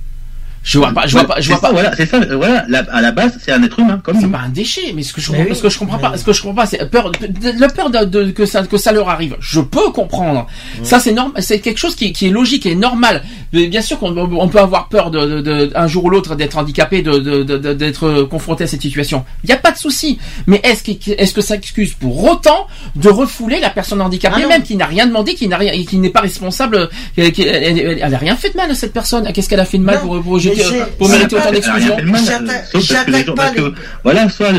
Je 0.69 0.79
vois 0.79 0.91
pas. 0.93 1.07
Je 1.07 1.13
vois 1.13 1.21
Ouais, 1.23 1.27
pas. 1.29 1.41
Je 1.41 1.49
vois 1.49 1.57
ça, 1.59 1.69
pas. 1.69 1.73
Voilà, 1.73 1.93
c'est 1.97 2.07
ça. 2.07 2.17
euh, 2.17 2.37
Voilà, 2.37 2.65
la- 2.69 2.85
à 2.91 3.01
la 3.01 3.13
base 3.13 3.39
c'est 3.41 3.53
un 3.53 3.63
être 3.63 3.79
humain 3.79 4.01
comme 4.03 4.21
C'est 4.21 4.27
pas 4.27 4.39
un 4.41 4.49
déchet, 4.49 4.93
mais 4.97 5.05
ce 5.05 5.13
que 5.13 5.21
je 5.21 5.29
comprends, 5.29 5.45
oui, 5.49 5.55
ce 5.55 5.63
que 5.63 5.69
je 5.71 5.79
comprends 5.79 5.99
pas, 5.99 6.17
ce 6.17 6.25
que 6.25 6.33
je 6.33 6.43
comprends 6.43 6.63
pas, 6.63 6.67
c'est 6.67 6.91
peur, 6.91 7.13
la 7.59 7.69
peur 7.69 7.89
de, 7.91 8.05
de- 8.05 8.31
que 8.33 8.47
ça, 8.47 8.65
que 8.67 8.77
ça 8.77 8.91
leur 8.91 9.09
arrive. 9.09 9.37
Je 9.39 9.61
peux 9.61 9.91
comprendre. 9.93 10.49
Ça, 10.83 10.99
c'est 10.99 11.13
normal, 11.13 11.41
c'est 11.41 11.61
quelque 11.61 11.79
chose 11.79 11.95
qui, 11.95 12.13
qui 12.13 12.27
est 12.27 12.31
logique 12.31 12.67
et 12.67 12.75
normal. 12.75 13.23
Mais 13.53 13.69
bien 13.69 13.81
sûr 13.81 13.99
qu'on 14.01 14.17
on 14.17 14.49
peut 14.49 14.59
avoir 14.59 14.89
peur 14.89 15.13
de, 15.13 15.25
de- 15.27 15.41
de- 15.41 15.73
un 15.77 15.87
jour 15.87 16.05
ou 16.07 16.11
l'autre 16.11 16.35
d'être 16.35 16.59
handicapé, 16.59 17.01
de, 17.01 17.17
d'être 17.73 18.23
confronté 18.25 18.65
à 18.65 18.67
cette 18.67 18.83
situation. 18.83 19.25
Il 19.45 19.47
n'y 19.47 19.55
a 19.55 19.59
pas 19.59 19.71
de 19.71 19.79
souci. 19.79 20.19
Mais 20.49 20.61
est-ce 20.65 20.83
que, 20.83 21.13
est-ce 21.13 21.33
que 21.33 21.41
ça 21.41 21.55
excuse 21.55 21.95
pour 21.95 22.25
autant 22.25 22.67
de 22.97 23.09
refouler 23.09 23.61
la 23.61 23.71
personne 23.71 24.01
handicapée, 24.01 24.43
Ah 24.45 24.49
même 24.49 24.63
qui 24.65 24.75
n'a 24.77 24.87
rien 24.87 25.07
demandé, 25.07 25.35
qui 25.35 25.47
n'a 25.49 25.57
rien, 25.59 25.73
qui 25.85 25.99
n'est 25.99 26.11
pas 26.11 26.21
responsable, 26.23 26.89
qui- 27.15 27.31
qui- 27.33 27.43
elle, 27.43 27.79
elle- 27.79 27.99
elle 28.03 28.15
a 28.15 28.19
rien 28.19 28.35
fait 28.37 28.51
de 28.51 28.57
mal 28.57 28.71
à 28.71 28.75
cette 28.75 28.93
personne? 28.93 29.31
Qu'est-ce 29.33 29.49
qu'elle 29.49 29.61
a 29.61 29.65
fait 29.65 29.79
de 29.79 29.85
mal 29.85 29.97
Non, 29.97 30.01
pour, 30.03 30.23
pour, 30.23 30.39
pour 30.99 31.09
mériter 31.09 31.37
pas- 31.37 31.43
autant 31.43 31.53
d'exclusion 31.53 31.97
mal, 32.05 32.21
J'attaque- 32.25 32.67
sauf 32.73 32.89
parce 32.89 33.05
que 33.05 33.11
les 33.11 33.17
j'attaque 33.19 33.27
gens- 33.27 33.35
pas 33.35 33.43
parce 33.45 33.57
que, 33.57 33.61
les- 33.63 33.73
voilà, 34.05 34.29
soit, 34.29 34.53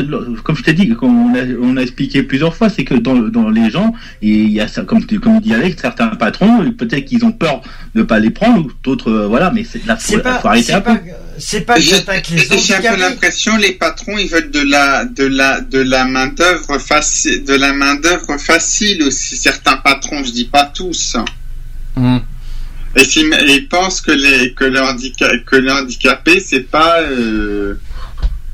comme 0.44 0.56
je 0.56 0.62
t'ai 0.62 0.72
dit, 0.72 0.92
on 1.02 1.34
a, 1.34 1.38
on 1.62 1.76
a 1.76 1.80
expliqué 1.82 2.22
plusieurs 2.22 2.54
fois, 2.54 2.68
c'est 2.68 2.84
que 2.84 2.94
dans, 2.94 3.14
dans 3.16 3.48
les 3.50 3.70
gens, 3.70 3.92
et 4.22 4.28
il 4.28 4.52
y 4.52 4.60
a 4.60 4.68
ça, 4.68 4.82
comme, 4.82 5.04
comme 5.04 5.40
dit 5.40 5.54
Alex, 5.54 5.80
certains 5.80 6.08
patrons, 6.08 6.70
peut-être 6.72 7.04
qu'ils 7.04 7.24
ont 7.24 7.32
peur 7.32 7.62
de 7.94 8.02
pas 8.02 8.18
les 8.18 8.30
prendre, 8.30 8.66
ou 8.66 8.70
d'autres, 8.82 9.10
euh, 9.10 9.26
voilà, 9.26 9.50
mais 9.50 9.64
c'est 9.64 9.84
là, 9.86 9.96
faut, 9.96 10.12
C'est 10.12 10.22
pas, 10.22 10.38
faut 10.40 10.48
arrêter 10.48 10.72
un 10.74 10.80
peu. 10.80 10.92
c'est 11.38 11.60
pas 11.62 11.74
que 11.76 11.80
J'ai 11.80 11.90
j'attaque 11.90 12.28
les 12.30 12.38
j'ai 12.38 12.74
un 12.74 12.80
peu 12.94 13.00
l'impression 13.00 13.56
les 13.56 13.72
patrons 13.72 14.18
ils 14.18 14.28
veulent 14.28 14.50
de 14.50 14.60
la 14.60 15.04
de 15.04 15.24
la 15.24 15.60
de 15.60 15.78
la 15.78 16.04
main 16.04 16.26
d'œuvre 16.28 16.78
facile 16.78 17.44
de 17.44 17.54
la 17.54 17.72
main 17.72 17.94
d'œuvre 17.94 18.36
facile 18.38 19.02
aussi 19.04 19.36
certains 19.36 19.76
patrons 19.76 20.24
je 20.24 20.32
dis 20.32 20.46
pas 20.46 20.64
tous 20.64 21.16
Hum. 21.96 22.20
Et 22.96 23.04
s'ils 23.04 23.30
ils 23.48 23.68
pensent 23.68 24.00
que 24.00 24.12
les 24.12 24.52
que 24.52 24.64
le 24.64 24.80
handicap 24.80 25.30
que 25.46 25.56
le 25.56 25.70
handicapé 25.70 26.40
c'est 26.40 26.60
pas 26.70 27.00
euh, 27.02 27.74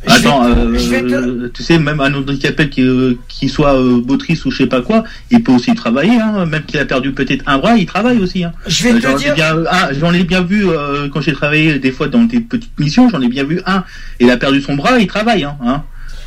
Je 0.06 0.12
Attends, 0.12 0.44
vais- 0.44 0.60
euh, 0.60 0.78
je 0.78 0.88
vais 0.90 1.02
te- 1.02 1.46
tu 1.48 1.62
sais, 1.62 1.78
même 1.78 1.98
un 2.00 2.12
handicapé 2.12 2.68
qui, 2.68 2.82
euh, 2.82 3.14
qui 3.26 3.48
soit 3.48 3.74
euh, 3.74 4.02
motrice 4.04 4.44
ou 4.44 4.50
je 4.50 4.58
sais 4.58 4.66
pas 4.66 4.82
quoi, 4.82 5.02
il 5.30 5.42
peut 5.42 5.52
aussi 5.52 5.74
travailler, 5.74 6.18
hein, 6.20 6.44
même 6.44 6.64
qu'il 6.66 6.78
a 6.78 6.84
perdu 6.84 7.12
peut-être 7.12 7.42
un 7.46 7.56
bras, 7.56 7.74
il 7.78 7.86
travaille 7.86 8.18
aussi. 8.18 8.44
Hein. 8.44 8.52
Je 8.66 8.82
vais 8.84 8.90
Euh, 8.92 8.96
te 8.96 9.00
J'en 9.06 9.16
ai 9.16 9.18
dire, 9.24 9.34
bien, 9.34 9.56
un, 9.70 9.92
j'en 9.98 10.12
ai 10.12 10.24
bien 10.24 10.42
vu 10.42 10.68
euh, 10.68 11.08
quand 11.10 11.22
j'ai 11.22 11.32
travaillé 11.32 11.78
des 11.78 11.90
fois 11.90 12.08
dans 12.08 12.24
des 12.24 12.40
petites 12.40 12.78
missions, 12.78 13.08
j'en 13.08 13.22
ai 13.22 13.28
bien 13.28 13.44
vu 13.44 13.62
un. 13.64 13.82
Il 14.20 14.30
a 14.30 14.36
perdu 14.36 14.60
son 14.60 14.74
bras, 14.76 14.98
il 14.98 15.06
travaille. 15.06 15.44
Hein, 15.44 15.56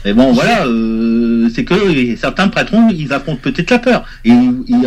Et 0.07 0.13
bon, 0.13 0.31
voilà, 0.31 0.65
euh, 0.65 1.49
c'est 1.53 1.65
que 1.65 2.15
certains 2.15 2.47
patrons, 2.47 2.87
ils 2.89 3.11
affrontent 3.11 3.41
peut-être 3.41 3.69
la 3.71 3.79
peur. 3.79 4.05
Et, 4.23 4.31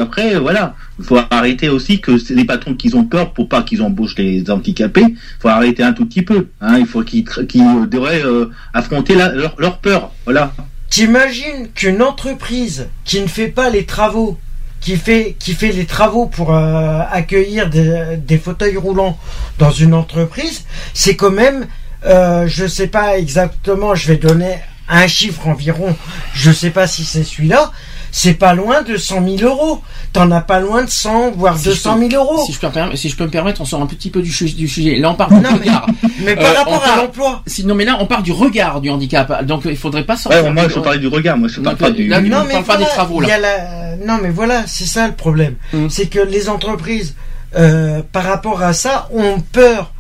après, 0.01 0.37
voilà, 0.37 0.75
il 0.99 1.05
faut 1.05 1.19
arrêter 1.31 1.69
aussi 1.69 2.01
que 2.01 2.13
les 2.33 2.45
patrons 2.47 2.75
qui 2.75 2.95
ont 2.95 3.05
peur 3.05 3.35
pour 3.35 3.47
pas 3.47 3.63
qu'ils 3.63 3.83
embauchent 3.83 4.17
les 4.17 4.51
handicapés. 4.51 5.05
Il 5.09 5.17
faut 5.39 5.49
arrêter 5.49 5.83
un 5.83 5.93
tout 5.93 6.07
petit 6.07 6.23
peu. 6.23 6.49
Hein, 6.63 6.79
il 6.79 6.87
faut 6.87 7.03
qu'ils, 7.03 7.25
qu'ils 7.25 7.87
devraient 7.91 8.25
euh, 8.25 8.47
affronter 8.73 9.15
leur, 9.15 9.79
peur. 9.81 10.11
Voilà. 10.25 10.55
T'imagines 10.89 11.69
qu'une 11.75 12.01
entreprise 12.01 12.89
qui 13.05 13.21
ne 13.21 13.27
fait 13.27 13.49
pas 13.49 13.69
les 13.69 13.85
travaux, 13.85 14.39
qui 14.81 14.97
fait, 14.97 15.37
qui 15.39 15.53
fait 15.53 15.73
les 15.73 15.85
travaux 15.85 16.29
pour 16.29 16.55
euh, 16.55 17.01
accueillir 17.11 17.69
des, 17.69 18.17
des 18.17 18.39
fauteuils 18.39 18.79
roulants 18.79 19.19
dans 19.59 19.71
une 19.71 19.93
entreprise, 19.93 20.65
c'est 20.95 21.15
quand 21.15 21.31
même, 21.31 21.67
euh, 22.07 22.47
je 22.47 22.67
sais 22.67 22.87
pas 22.87 23.19
exactement, 23.19 23.95
je 23.95 24.09
vais 24.09 24.17
donner 24.17 24.55
un 24.91 25.07
chiffre 25.07 25.47
environ, 25.49 25.95
je 26.35 26.51
sais 26.51 26.71
pas 26.71 26.87
si 26.87 27.05
c'est 27.05 27.25
celui-là, 27.25 27.71
c'est 28.13 28.35
pas 28.35 28.55
loin 28.55 28.83
de 28.83 28.97
100 28.97 29.25
000 29.39 29.49
euros. 29.51 29.81
T'en 30.13 30.29
as 30.33 30.41
pas 30.41 30.59
loin 30.59 30.83
de 30.83 30.91
100, 30.91 31.31
voire 31.31 31.57
Si 31.57 31.67
je 31.67 31.71
200 31.71 31.95
peux- 31.95 32.09
000 32.11 32.25
euros. 32.25 32.45
Si 32.45 32.53
je, 32.53 32.59
peux 32.59 32.67
me 32.67 32.73
permettre, 32.73 32.99
si 32.99 33.09
je 33.09 33.15
peux 33.15 33.23
me 33.25 33.31
permettre, 33.31 33.61
on 33.61 33.65
sort 33.65 33.81
un 33.81 33.87
petit 33.87 34.11
peu 34.11 34.21
du, 34.23 34.33
sujet. 34.33 34.97
Là, 34.99 35.11
on 35.11 35.15
parle 35.15 35.35
du 35.35 35.41
Non, 35.41 35.51
mais- 35.53 35.59
regard. 35.59 35.87
Mais 36.25 36.35
par 36.35 36.47
Euh, 36.47 36.55
rapport 36.55 36.85
à 36.85 36.97
l'emploi. 36.97 37.43
Si- 37.47 37.65
non, 37.65 37.77
mais 37.77 37.85
là, 37.85 37.97
on 38.01 38.07
parle 38.07 38.25
du 38.25 38.33
regard 38.33 38.81
du 38.81 38.91
handicap. 38.91 39.45
Donc, 39.45 39.63
il 39.67 39.77
faudrait 39.77 40.03
pas 40.05 40.17
sortir. 40.17 40.43
Ouais, 40.43 40.51
moi, 40.51 40.67
je 40.69 40.81
parlais 40.81 40.99
du 40.99 41.07
regard, 41.07 41.37
moi, 41.39 41.47
je 41.49 41.61
parle 41.61 41.77
pas 41.77 41.93
du. 41.93 42.09
là, 42.09 42.19
on 42.19 42.23
Non, 42.23 42.31
parle 42.31 42.47
mais 42.49 42.55
pas 42.55 42.61
voilà, 42.63 42.81
des 42.81 42.87
travaux, 42.91 43.21
là. 43.21 43.29
il 43.29 43.31
y 43.31 43.33
a 43.35 43.39
la- 43.39 43.97
Non, 44.05 44.19
mais 44.21 44.31
voilà, 44.31 44.65
c'est 44.67 44.87
ça 44.87 45.07
le 45.07 45.15
problème. 45.15 45.55
Mm. 45.73 45.87
C'est 45.89 46.07
que 46.07 46.19
les 46.19 46.49
entreprises, 46.49 47.15
euh, 47.57 48.03
par 48.13 48.25
rapport 48.25 48.63
à 48.63 48.73
ça, 48.73 49.09
ont 49.15 49.39
peur 49.53 49.93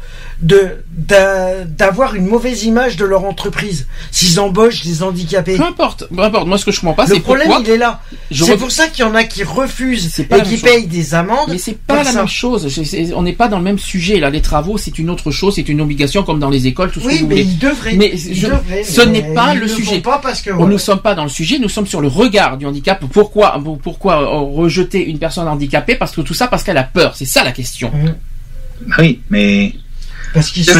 de 0.42 0.82
d'a- 0.96 1.64
d'avoir 1.64 2.14
une 2.14 2.26
mauvaise 2.26 2.64
image 2.64 2.96
de 2.96 3.04
leur 3.04 3.24
entreprise 3.24 3.86
s'ils 4.10 4.40
embauchent 4.40 4.84
des 4.84 5.02
handicapés. 5.02 5.56
Peu 5.56 5.64
importe, 5.64 6.04
peu 6.14 6.22
importe. 6.22 6.46
Moi, 6.46 6.56
ce 6.56 6.64
que 6.64 6.72
je 6.72 6.80
comprends 6.80 6.94
pas, 6.94 7.06
le 7.06 7.14
c'est 7.16 7.20
problème, 7.20 7.48
pourquoi. 7.48 7.64
il 7.66 7.70
est 7.72 7.76
là. 7.76 8.00
C'est 8.32 8.56
pour 8.56 8.70
ça 8.70 8.88
qu'il 8.88 9.04
y 9.04 9.08
en 9.08 9.14
a 9.14 9.24
qui 9.24 9.44
refusent 9.44 10.18
et 10.18 10.26
qui 10.42 10.50
chose. 10.52 10.62
payent 10.62 10.86
des 10.86 11.14
amendes. 11.14 11.48
Mais 11.50 11.58
c'est 11.58 11.76
pas 11.78 12.02
la 12.02 12.12
ça. 12.12 12.18
même 12.20 12.28
chose. 12.28 12.66
On 13.14 13.22
n'est 13.22 13.34
pas 13.34 13.48
dans 13.48 13.58
le 13.58 13.64
même 13.64 13.78
sujet. 13.78 14.18
Là, 14.18 14.30
les 14.30 14.40
travaux, 14.40 14.78
c'est 14.78 14.98
une 14.98 15.10
autre 15.10 15.30
chose. 15.30 15.56
C'est 15.56 15.68
une 15.68 15.80
obligation, 15.82 16.22
comme 16.22 16.38
dans 16.40 16.48
les 16.50 16.66
écoles, 16.66 16.90
tout 16.90 17.00
ce 17.00 17.04
que 17.04 17.10
Oui, 17.10 17.18
vous 17.18 17.26
mais 17.26 17.34
voulez. 17.42 17.46
ils 17.46 17.58
devraient. 17.58 17.92
Mais 17.96 18.10
ils 18.14 18.34
je- 18.34 18.46
devraient, 18.46 18.84
ce 18.84 19.02
n'est 19.02 19.34
pas 19.34 19.52
ils 19.54 19.60
le 19.60 19.68
sujet. 19.68 20.00
pas 20.00 20.18
parce 20.22 20.40
que. 20.40 20.50
On 20.52 20.56
voilà. 20.56 20.72
ne 20.72 20.78
sommes 20.78 21.00
pas 21.00 21.14
dans 21.14 21.24
le 21.24 21.28
sujet, 21.28 21.58
nous 21.58 21.68
sommes 21.68 21.86
sur 21.86 22.00
le 22.00 22.08
regard 22.08 22.56
du 22.56 22.64
handicap. 22.64 23.04
Pourquoi, 23.12 23.60
pourquoi 23.82 24.22
euh, 24.22 24.38
rejeter 24.56 25.04
une 25.06 25.18
personne 25.18 25.46
handicapée? 25.48 25.96
Parce 25.96 26.12
que 26.16 26.22
tout 26.22 26.34
ça, 26.34 26.46
parce 26.48 26.62
qu'elle 26.62 26.78
a 26.78 26.82
peur. 26.84 27.14
C'est 27.14 27.26
ça 27.26 27.44
la 27.44 27.52
question. 27.52 27.92
Bah 28.86 28.96
oui, 29.00 29.20
mais 29.28 29.74
Parce 30.32 30.56
il 30.56 30.64
y, 30.64 30.70
a, 30.70 30.78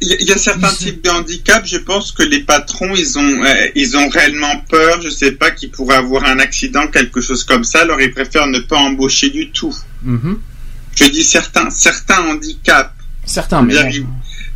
il 0.00 0.28
y 0.28 0.38
certains 0.38 0.72
types 0.72 1.04
de 1.04 1.10
handicap 1.10 1.64
je 1.64 1.76
pense 1.78 2.10
que 2.12 2.22
les 2.24 2.40
patrons 2.40 2.94
ils 2.96 3.18
ont 3.18 3.44
euh, 3.44 3.68
ils 3.76 3.96
ont 3.96 4.08
réellement 4.08 4.60
peur 4.68 5.00
je 5.02 5.08
sais 5.08 5.32
pas 5.32 5.50
qu'ils 5.52 5.70
pourraient 5.70 5.96
avoir 5.96 6.24
un 6.24 6.38
accident 6.40 6.86
quelque 6.88 7.20
chose 7.20 7.44
comme 7.44 7.62
ça 7.64 7.80
alors 7.82 8.00
ils 8.00 8.10
préfèrent 8.10 8.48
ne 8.48 8.58
pas 8.58 8.78
embaucher 8.78 9.30
du 9.30 9.50
tout 9.50 9.74
Mhm. 10.02 10.40
je 10.96 11.04
dis 11.10 11.22
certains 11.24 11.70
certains 11.70 12.20
handicaps 12.28 12.90
Certains, 13.24 13.60
mais. 13.62 13.74
Ils, 13.92 14.06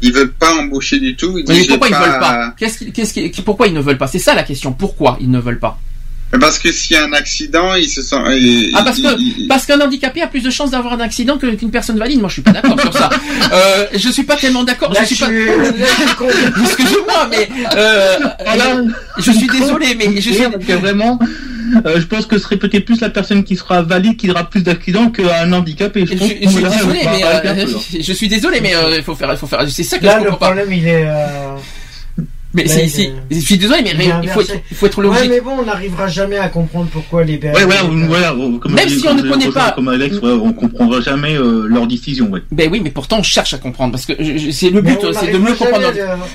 ils 0.01 0.13
veulent 0.15 0.33
pas 0.33 0.55
embaucher 0.57 0.99
du 0.99 1.15
tout. 1.15 1.37
Ils 1.39 1.45
Mais 1.47 1.55
disent, 1.57 1.67
pourquoi 1.69 1.89
ils 1.89 1.95
veulent 1.95 2.19
pas 2.19 2.55
Qu'est-ce 2.57 2.79
qui- 2.79 2.91
qu'est-ce 2.93 3.13
qui- 3.13 3.43
pourquoi 3.43 3.67
ils 3.67 3.75
ne 3.75 3.81
veulent 3.83 3.99
pas? 3.99 4.07
C'est 4.07 4.19
ça 4.19 4.35
la 4.35 4.43
question. 4.45 4.73
Pourquoi 4.73 5.19
ils 5.21 5.31
ne 5.31 5.39
veulent 5.39 5.59
pas? 5.61 5.79
Parce 6.41 6.59
que 6.59 6.73
s'il 6.73 6.97
y 6.97 6.99
a 6.99 7.05
un 7.05 7.13
accident, 7.13 7.75
il 7.75 7.89
se 7.89 8.01
sent. 8.03 8.17
il- 8.31 8.73
Ah 8.75 8.83
parce 8.83 8.99
il- 8.99 9.05
que 9.05 9.21
il- 9.21 9.49
parce 9.49 9.67
qu'un 9.67 9.81
handicapé 9.81 10.23
a 10.23 10.27
plus 10.27 10.41
de 10.43 10.51
chances 10.51 10.71
d'avoir 10.71 10.95
un 10.95 11.01
accident 11.01 11.37
que- 11.39 11.55
qu'une 11.55 11.71
personne 11.71 11.99
valide. 11.99 12.21
Moi 12.21 12.29
je 12.29 12.35
suis 12.35 12.43
pas 12.43 12.53
d'accord 12.53 12.81
sur 12.81 12.93
ça. 12.93 13.11
Euh, 13.53 13.87
je 13.95 14.09
suis 14.09 14.23
pas 14.23 14.37
tellement 14.37 14.65
d'accord. 14.65 14.95
Je 14.99 15.05
suis 15.05 15.17
pas. 15.17 15.29
Excusez-moi 16.63 17.29
mais 17.31 17.49
euh, 17.77 18.19
je 19.19 19.31
suis 19.33 19.47
désolé 19.47 19.95
mais 19.95 20.21
je 20.21 20.31
suis. 20.33 20.43
Que 20.67 20.73
vraiment, 20.75 21.19
euh, 21.87 22.01
je 22.01 22.07
pense 22.07 22.27
que 22.27 22.39
ce 22.39 22.45
serait 22.45 22.57
peut-être 22.57 22.85
plus 22.85 23.01
la 23.01 23.11
personne 23.11 23.45
qui 23.45 23.57
sera 23.57 23.83
valide 23.83 24.17
qui 24.17 24.31
aura 24.31 24.49
plus 24.49 24.63
d'accidents 24.63 25.11
qu'un 25.11 25.53
handicapé. 25.53 26.07
Je, 26.07 26.13
Je, 26.13 26.25
suis 26.49 26.63
désolé, 26.63 27.01
mais 27.05 27.25
euh, 27.25 27.67
je 28.01 28.13
suis 28.13 28.29
désolé, 28.29 28.61
mais 28.61 28.75
euh, 28.75 28.97
il 28.97 29.03
faut 29.03 29.15
faire, 29.15 29.31
il 29.33 29.37
faut 29.37 29.47
faire. 29.47 29.65
C'est 29.69 29.83
ça 29.83 29.99
que 29.99 30.05
Là, 30.07 30.19
je 30.21 30.25
le 30.25 30.31
pas. 30.31 30.37
problème, 30.37 30.73
il 30.73 30.87
est. 30.89 31.07
euh, 32.55 32.63
Mais 32.63 32.67
c'est, 32.69 32.85
est- 32.85 33.13
je 33.31 33.39
suis 33.41 33.57
désolé, 33.57 33.83
mais 33.97 34.09
il 34.23 34.29
faut 34.29 34.41
être, 34.43 34.55
il 34.71 34.77
faut 34.77 34.87
être 34.87 34.99
Ouais, 34.99 35.05
logique. 35.05 35.31
mais 35.31 35.41
bon, 35.41 35.53
on 35.61 35.65
n'arrivera 35.65 36.07
jamais 36.09 36.37
à 36.39 36.49
comprendre 36.49 36.89
pourquoi 36.93 37.25
les 37.25 37.39
BRL. 37.39 37.55
Ouais, 37.55 37.65
voilà, 38.09 38.35
comme 38.61 38.73
Même 38.75 38.89
si 38.89 39.07
on 39.09 39.15
ne 39.15 39.23
connaît 39.23 39.49
pas- 39.51 39.71
Comme 39.73 39.89
Alex, 39.89 40.17
ouais, 40.19 40.33
on 40.33 40.53
comprendra 40.53 41.01
jamais 41.01 41.35
euh, 41.35 41.67
leur 41.67 41.87
décision, 41.87 42.29
ouais. 42.31 42.43
Ben 42.51 42.69
oui, 42.71 42.81
mais 42.85 42.91
pourtant 42.91 43.19
on 43.21 43.23
cherche 43.23 43.55
à 43.55 43.59
comprendre 43.59 43.93
parce 43.93 44.05
que 44.07 44.13
je- 44.19 44.37
je- 44.37 44.51
c'est 44.51 44.71
le 44.71 44.81
but, 44.83 44.99
c'est 45.15 45.31
de 45.33 45.39
mieux 45.39 45.55
comprendre. 45.55 45.87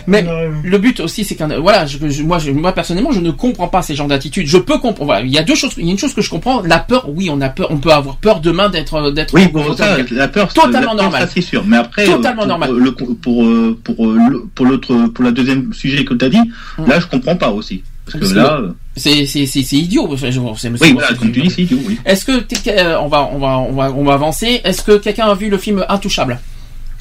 Mais 0.07 0.25
le 0.63 0.77
but 0.77 0.99
aussi, 1.01 1.23
c'est 1.23 1.35
qu'un, 1.35 1.47
voilà, 1.59 1.85
je, 1.85 1.97
je- 2.09 2.23
moi, 2.23 2.39
je- 2.39 2.51
moi 2.51 2.71
personnellement, 2.71 3.11
je 3.11 3.19
ne 3.19 3.31
comprends 3.31 3.67
pas 3.67 3.81
ces 3.81 3.95
genres 3.95 4.07
d'attitudes. 4.07 4.47
Je 4.47 4.57
peux 4.57 4.77
comprendre. 4.79 5.05
Voilà, 5.05 5.21
il 5.21 5.31
y 5.31 5.37
a 5.37 5.43
deux 5.43 5.55
choses. 5.55 5.71
Il 5.77 5.85
y 5.85 5.89
a 5.89 5.91
une 5.91 5.99
chose 5.99 6.13
que 6.13 6.21
je 6.21 6.29
comprends. 6.29 6.61
La 6.63 6.79
peur, 6.79 7.07
oui, 7.09 7.29
on 7.31 7.39
a 7.41 7.49
peur. 7.49 7.67
On 7.69 7.77
peut 7.77 7.91
avoir 7.91 8.17
peur 8.17 8.39
demain 8.39 8.69
d'être, 8.69 9.11
d'être. 9.11 9.33
Oui, 9.33 9.47
bon, 9.51 9.75
ça, 9.75 9.97
la 10.11 10.27
peur, 10.27 10.49
c'est- 10.51 10.55
Totalement 10.61 10.79
la 10.79 10.85
peur, 10.85 10.95
normal. 10.95 11.21
ça, 11.23 11.27
c'est 11.33 11.41
sûr. 11.41 11.63
Mais 11.67 11.77
après, 11.77 12.05
Totalement 12.05 12.43
euh, 12.43 12.45
pour, 12.45 12.47
normal. 12.47 12.69
euh, 12.71 12.79
le- 12.79 12.91
pour, 12.93 13.43
euh, 13.45 13.77
pour, 13.83 14.05
euh, 14.07 14.49
pour 14.55 14.65
l'autre, 14.65 14.95
pour 15.13 15.23
la 15.23 15.31
deuxième 15.31 15.73
sujet 15.73 16.03
que 16.07 16.13
tu 16.15 16.25
as 16.25 16.29
dit, 16.29 16.41
là, 16.85 16.99
je 16.99 17.07
comprends 17.07 17.35
pas 17.35 17.49
aussi. 17.49 17.83
Parce 18.11 18.29
que 18.31 18.35
là, 18.35 18.59
euh, 18.61 18.71
C'est, 18.95 19.25
c'est, 19.25 19.45
c'est, 19.45 19.63
c'est 19.63 19.75
idiot. 19.75 20.07
Enfin, 20.11 20.31
je- 20.31 20.39
c'est- 20.57 20.69
oui, 20.81 20.93
voilà, 20.93 21.09
comme 21.19 21.31
tu 21.31 21.41
dis, 21.41 21.49
c'est 21.49 21.63
idiot, 21.63 21.79
oui. 21.85 21.99
Est-ce 22.05 22.23
que 22.23 22.39
t'es- 22.39 22.79
euh, 22.79 22.99
on 23.01 23.07
va, 23.09 23.29
on 23.33 23.37
va, 23.37 23.57
on 23.57 23.73
va, 23.73 23.91
on 23.91 24.03
va 24.05 24.13
avancer. 24.13 24.61
Est-ce 24.63 24.81
que 24.81 24.97
quelqu'un 24.97 25.25
a 25.27 25.33
vu 25.35 25.49
le 25.49 25.57
film 25.57 25.85
Intouchable? 25.89 26.39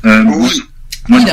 Euh, 0.05 0.25
Oui. 0.26 0.62
Oui. 1.09 1.25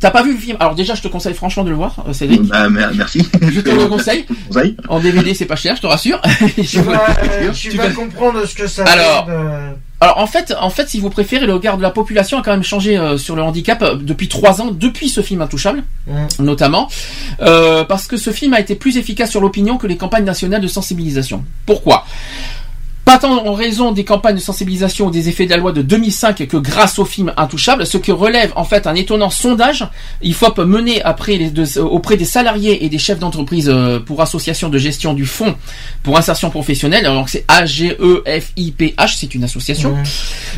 T'as 0.00 0.10
pas 0.10 0.24
vu 0.24 0.32
le 0.32 0.38
film? 0.38 0.56
Alors 0.58 0.74
déjà, 0.74 0.94
je 0.96 1.02
te 1.02 1.08
conseille 1.08 1.34
franchement 1.34 1.62
de 1.62 1.70
le 1.70 1.76
voir, 1.76 2.04
euh, 2.08 2.12
Cédric. 2.12 2.42
Bah, 2.42 2.68
mer- 2.68 2.90
merci. 2.96 3.26
Je 3.40 3.60
te 3.60 3.70
le 3.70 3.86
conseille. 3.86 4.26
Conseil. 4.48 4.76
En 4.88 4.98
DVD, 4.98 5.32
c'est 5.34 5.44
pas 5.46 5.54
cher, 5.56 5.76
je 5.76 5.82
te 5.82 5.86
rassure. 5.86 6.20
Tu 6.60 6.80
vas, 6.80 7.10
euh, 7.22 7.50
tu 7.52 7.70
Tu 7.70 7.76
vas 7.76 7.86
vas- 7.88 7.94
comprendre 7.94 8.44
ce 8.44 8.54
que 8.56 8.66
ça 8.66 8.82
Alors, 8.84 9.26
fait 9.26 9.32
de- 9.32 9.76
Alors 10.04 10.18
en 10.18 10.26
fait, 10.26 10.54
en 10.60 10.68
fait, 10.68 10.86
si 10.86 11.00
vous 11.00 11.08
préférez, 11.08 11.46
le 11.46 11.54
regard 11.54 11.78
de 11.78 11.82
la 11.82 11.90
population 11.90 12.38
a 12.38 12.42
quand 12.42 12.50
même 12.50 12.62
changé 12.62 12.98
euh, 12.98 13.16
sur 13.16 13.36
le 13.36 13.42
handicap 13.42 13.80
euh, 13.80 13.94
depuis 13.96 14.28
trois 14.28 14.60
ans, 14.60 14.70
depuis 14.70 15.08
ce 15.08 15.22
film 15.22 15.40
Intouchable, 15.40 15.82
Mm. 16.06 16.44
notamment, 16.44 16.90
euh, 17.40 17.84
parce 17.84 18.06
que 18.06 18.18
ce 18.18 18.30
film 18.30 18.52
a 18.52 18.60
été 18.60 18.74
plus 18.74 18.98
efficace 18.98 19.30
sur 19.30 19.40
l'opinion 19.40 19.78
que 19.78 19.86
les 19.86 19.96
campagnes 19.96 20.24
nationales 20.26 20.60
de 20.60 20.68
sensibilisation. 20.68 21.42
Pourquoi? 21.64 22.04
Pas 23.04 23.18
tant 23.18 23.46
en 23.46 23.52
raison 23.52 23.92
des 23.92 24.04
campagnes 24.04 24.36
de 24.36 24.40
sensibilisation 24.40 25.06
ou 25.06 25.10
des 25.10 25.28
effets 25.28 25.44
de 25.44 25.50
la 25.50 25.58
loi 25.58 25.72
de 25.72 25.82
2005 25.82 26.46
que 26.48 26.56
grâce 26.56 26.98
au 26.98 27.04
film 27.04 27.32
Intouchable, 27.36 27.86
ce 27.86 27.98
que 27.98 28.10
relève 28.12 28.52
en 28.56 28.64
fait 28.64 28.86
un 28.86 28.94
étonnant 28.94 29.28
sondage 29.28 29.86
IFOP 30.22 30.60
mené 30.64 31.02
après 31.02 31.36
les 31.36 31.50
de- 31.50 31.80
auprès 31.80 32.16
des 32.16 32.24
salariés 32.24 32.82
et 32.84 32.88
des 32.88 32.98
chefs 32.98 33.18
d'entreprise 33.18 33.68
euh, 33.68 34.00
pour 34.00 34.22
association 34.22 34.70
de 34.70 34.78
gestion 34.78 35.12
du 35.12 35.26
fonds 35.26 35.54
pour 36.02 36.16
insertion 36.16 36.48
professionnelle. 36.48 37.04
Alors 37.04 37.28
c'est 37.28 37.44
AGEFIPH, 37.48 39.16
c'est 39.16 39.34
une 39.34 39.44
association. 39.44 39.94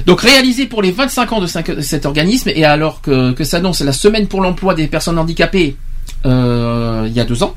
Donc 0.06 0.20
réalisé 0.20 0.66
pour 0.66 0.82
les 0.82 0.92
25 0.92 1.32
ans 1.32 1.40
de 1.40 1.46
de 1.74 1.80
cet 1.80 2.06
organisme 2.06 2.50
et 2.54 2.64
alors 2.64 3.00
que, 3.00 3.32
que 3.32 3.42
s'annonce 3.44 3.80
la 3.80 3.92
semaine 3.92 4.26
pour 4.28 4.40
l'emploi 4.40 4.74
des 4.74 4.86
personnes 4.88 5.18
handicapées 5.18 5.76
euh, 6.26 7.04
il 7.06 7.12
y 7.12 7.20
a 7.20 7.24
deux 7.24 7.42
ans. 7.42 7.54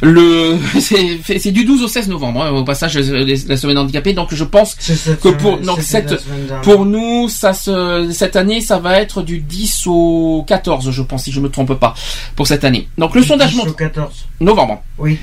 Le 0.00 0.58
c'est 0.80 1.50
du 1.50 1.64
12 1.64 1.82
au 1.82 1.88
16 1.88 2.08
novembre 2.08 2.42
hein, 2.42 2.50
au 2.50 2.64
passage 2.64 2.96
euh, 2.96 3.36
la 3.46 3.56
semaine 3.56 3.78
handicapée 3.78 4.12
donc 4.12 4.34
je 4.34 4.44
pense 4.44 4.74
que 4.74 5.28
pour 5.28 5.58
donc 5.58 5.80
cette 5.82 6.14
pour 6.62 6.84
nous 6.84 7.28
ça 7.28 7.52
se 7.54 8.10
cette 8.12 8.36
année 8.36 8.60
ça 8.60 8.78
va 8.78 9.00
être 9.00 9.22
du 9.22 9.38
10 9.38 9.86
au 9.86 10.44
14 10.46 10.90
je 10.90 11.02
pense 11.02 11.24
si 11.24 11.32
je 11.32 11.40
me 11.40 11.48
trompe 11.48 11.74
pas 11.74 11.94
pour 12.36 12.46
cette 12.46 12.64
année. 12.64 12.88
Donc 12.98 13.14
le 13.14 13.22
Du 13.22 13.28
sondage 13.28 13.52
10 13.52 13.54
au 13.54 13.64
montre 13.64 13.76
14. 13.76 14.26
novembre. 14.40 14.82
Oui. 14.98 15.18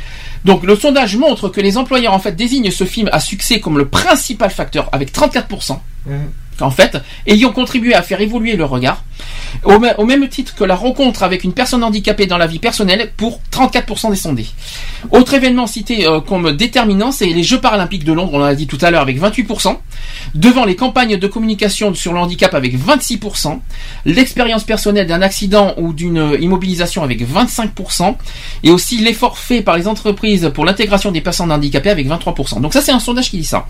Donc 0.45 0.63
le 0.63 0.75
sondage 0.75 1.15
montre 1.17 1.49
que 1.49 1.61
les 1.61 1.77
employeurs 1.77 2.13
en 2.13 2.19
fait 2.19 2.35
désignent 2.35 2.71
ce 2.71 2.83
film 2.83 3.09
à 3.11 3.19
succès 3.19 3.59
comme 3.59 3.77
le 3.77 3.87
principal 3.87 4.49
facteur 4.49 4.89
avec 4.91 5.11
34%. 5.13 5.79
Mhm. 6.05 6.15
En 6.61 6.71
fait, 6.71 6.97
ayant 7.27 7.51
contribué 7.51 7.93
à 7.93 8.01
faire 8.01 8.21
évoluer 8.21 8.55
leur 8.55 8.69
regard, 8.69 9.03
au, 9.63 9.73
mê- 9.79 9.93
au 9.97 10.05
même 10.05 10.27
titre 10.29 10.55
que 10.55 10.63
la 10.63 10.75
rencontre 10.75 11.23
avec 11.23 11.43
une 11.43 11.53
personne 11.53 11.83
handicapée 11.83 12.25
dans 12.25 12.37
la 12.37 12.47
vie 12.47 12.59
personnelle 12.59 13.11
pour 13.17 13.41
34% 13.51 14.09
des 14.09 14.15
sondés. 14.15 14.47
Autre 15.11 15.33
événement 15.33 15.67
cité 15.67 16.07
euh, 16.07 16.21
comme 16.21 16.53
déterminant, 16.55 17.11
c'est 17.11 17.25
les 17.27 17.43
Jeux 17.43 17.59
paralympiques 17.59 18.03
de 18.03 18.13
Londres, 18.13 18.31
on 18.33 18.39
l'a 18.39 18.55
dit 18.55 18.67
tout 18.67 18.77
à 18.81 18.89
l'heure, 18.91 19.01
avec 19.01 19.19
28%, 19.19 19.77
devant 20.35 20.65
les 20.65 20.75
campagnes 20.75 21.17
de 21.17 21.27
communication 21.27 21.93
sur 21.93 22.13
le 22.13 22.19
handicap 22.19 22.53
avec 22.53 22.77
26%, 22.77 23.59
l'expérience 24.05 24.63
personnelle 24.63 25.07
d'un 25.07 25.21
accident 25.21 25.73
ou 25.77 25.93
d'une 25.93 26.17
euh, 26.17 26.37
immobilisation 26.39 27.03
avec 27.03 27.21
25%, 27.27 28.15
et 28.63 28.71
aussi 28.71 28.97
l'effort 28.97 29.37
fait 29.37 29.61
par 29.61 29.77
les 29.77 29.87
entreprises 29.87 30.51
pour 30.53 30.65
l'intégration 30.65 31.11
des 31.11 31.21
personnes 31.21 31.51
handicapées 31.51 31.89
avec 31.89 32.07
23%. 32.07 32.61
Donc 32.61 32.73
ça 32.73 32.81
c'est 32.81 32.91
un 32.91 32.99
sondage 32.99 33.29
qui 33.29 33.37
dit 33.37 33.45
ça. 33.45 33.67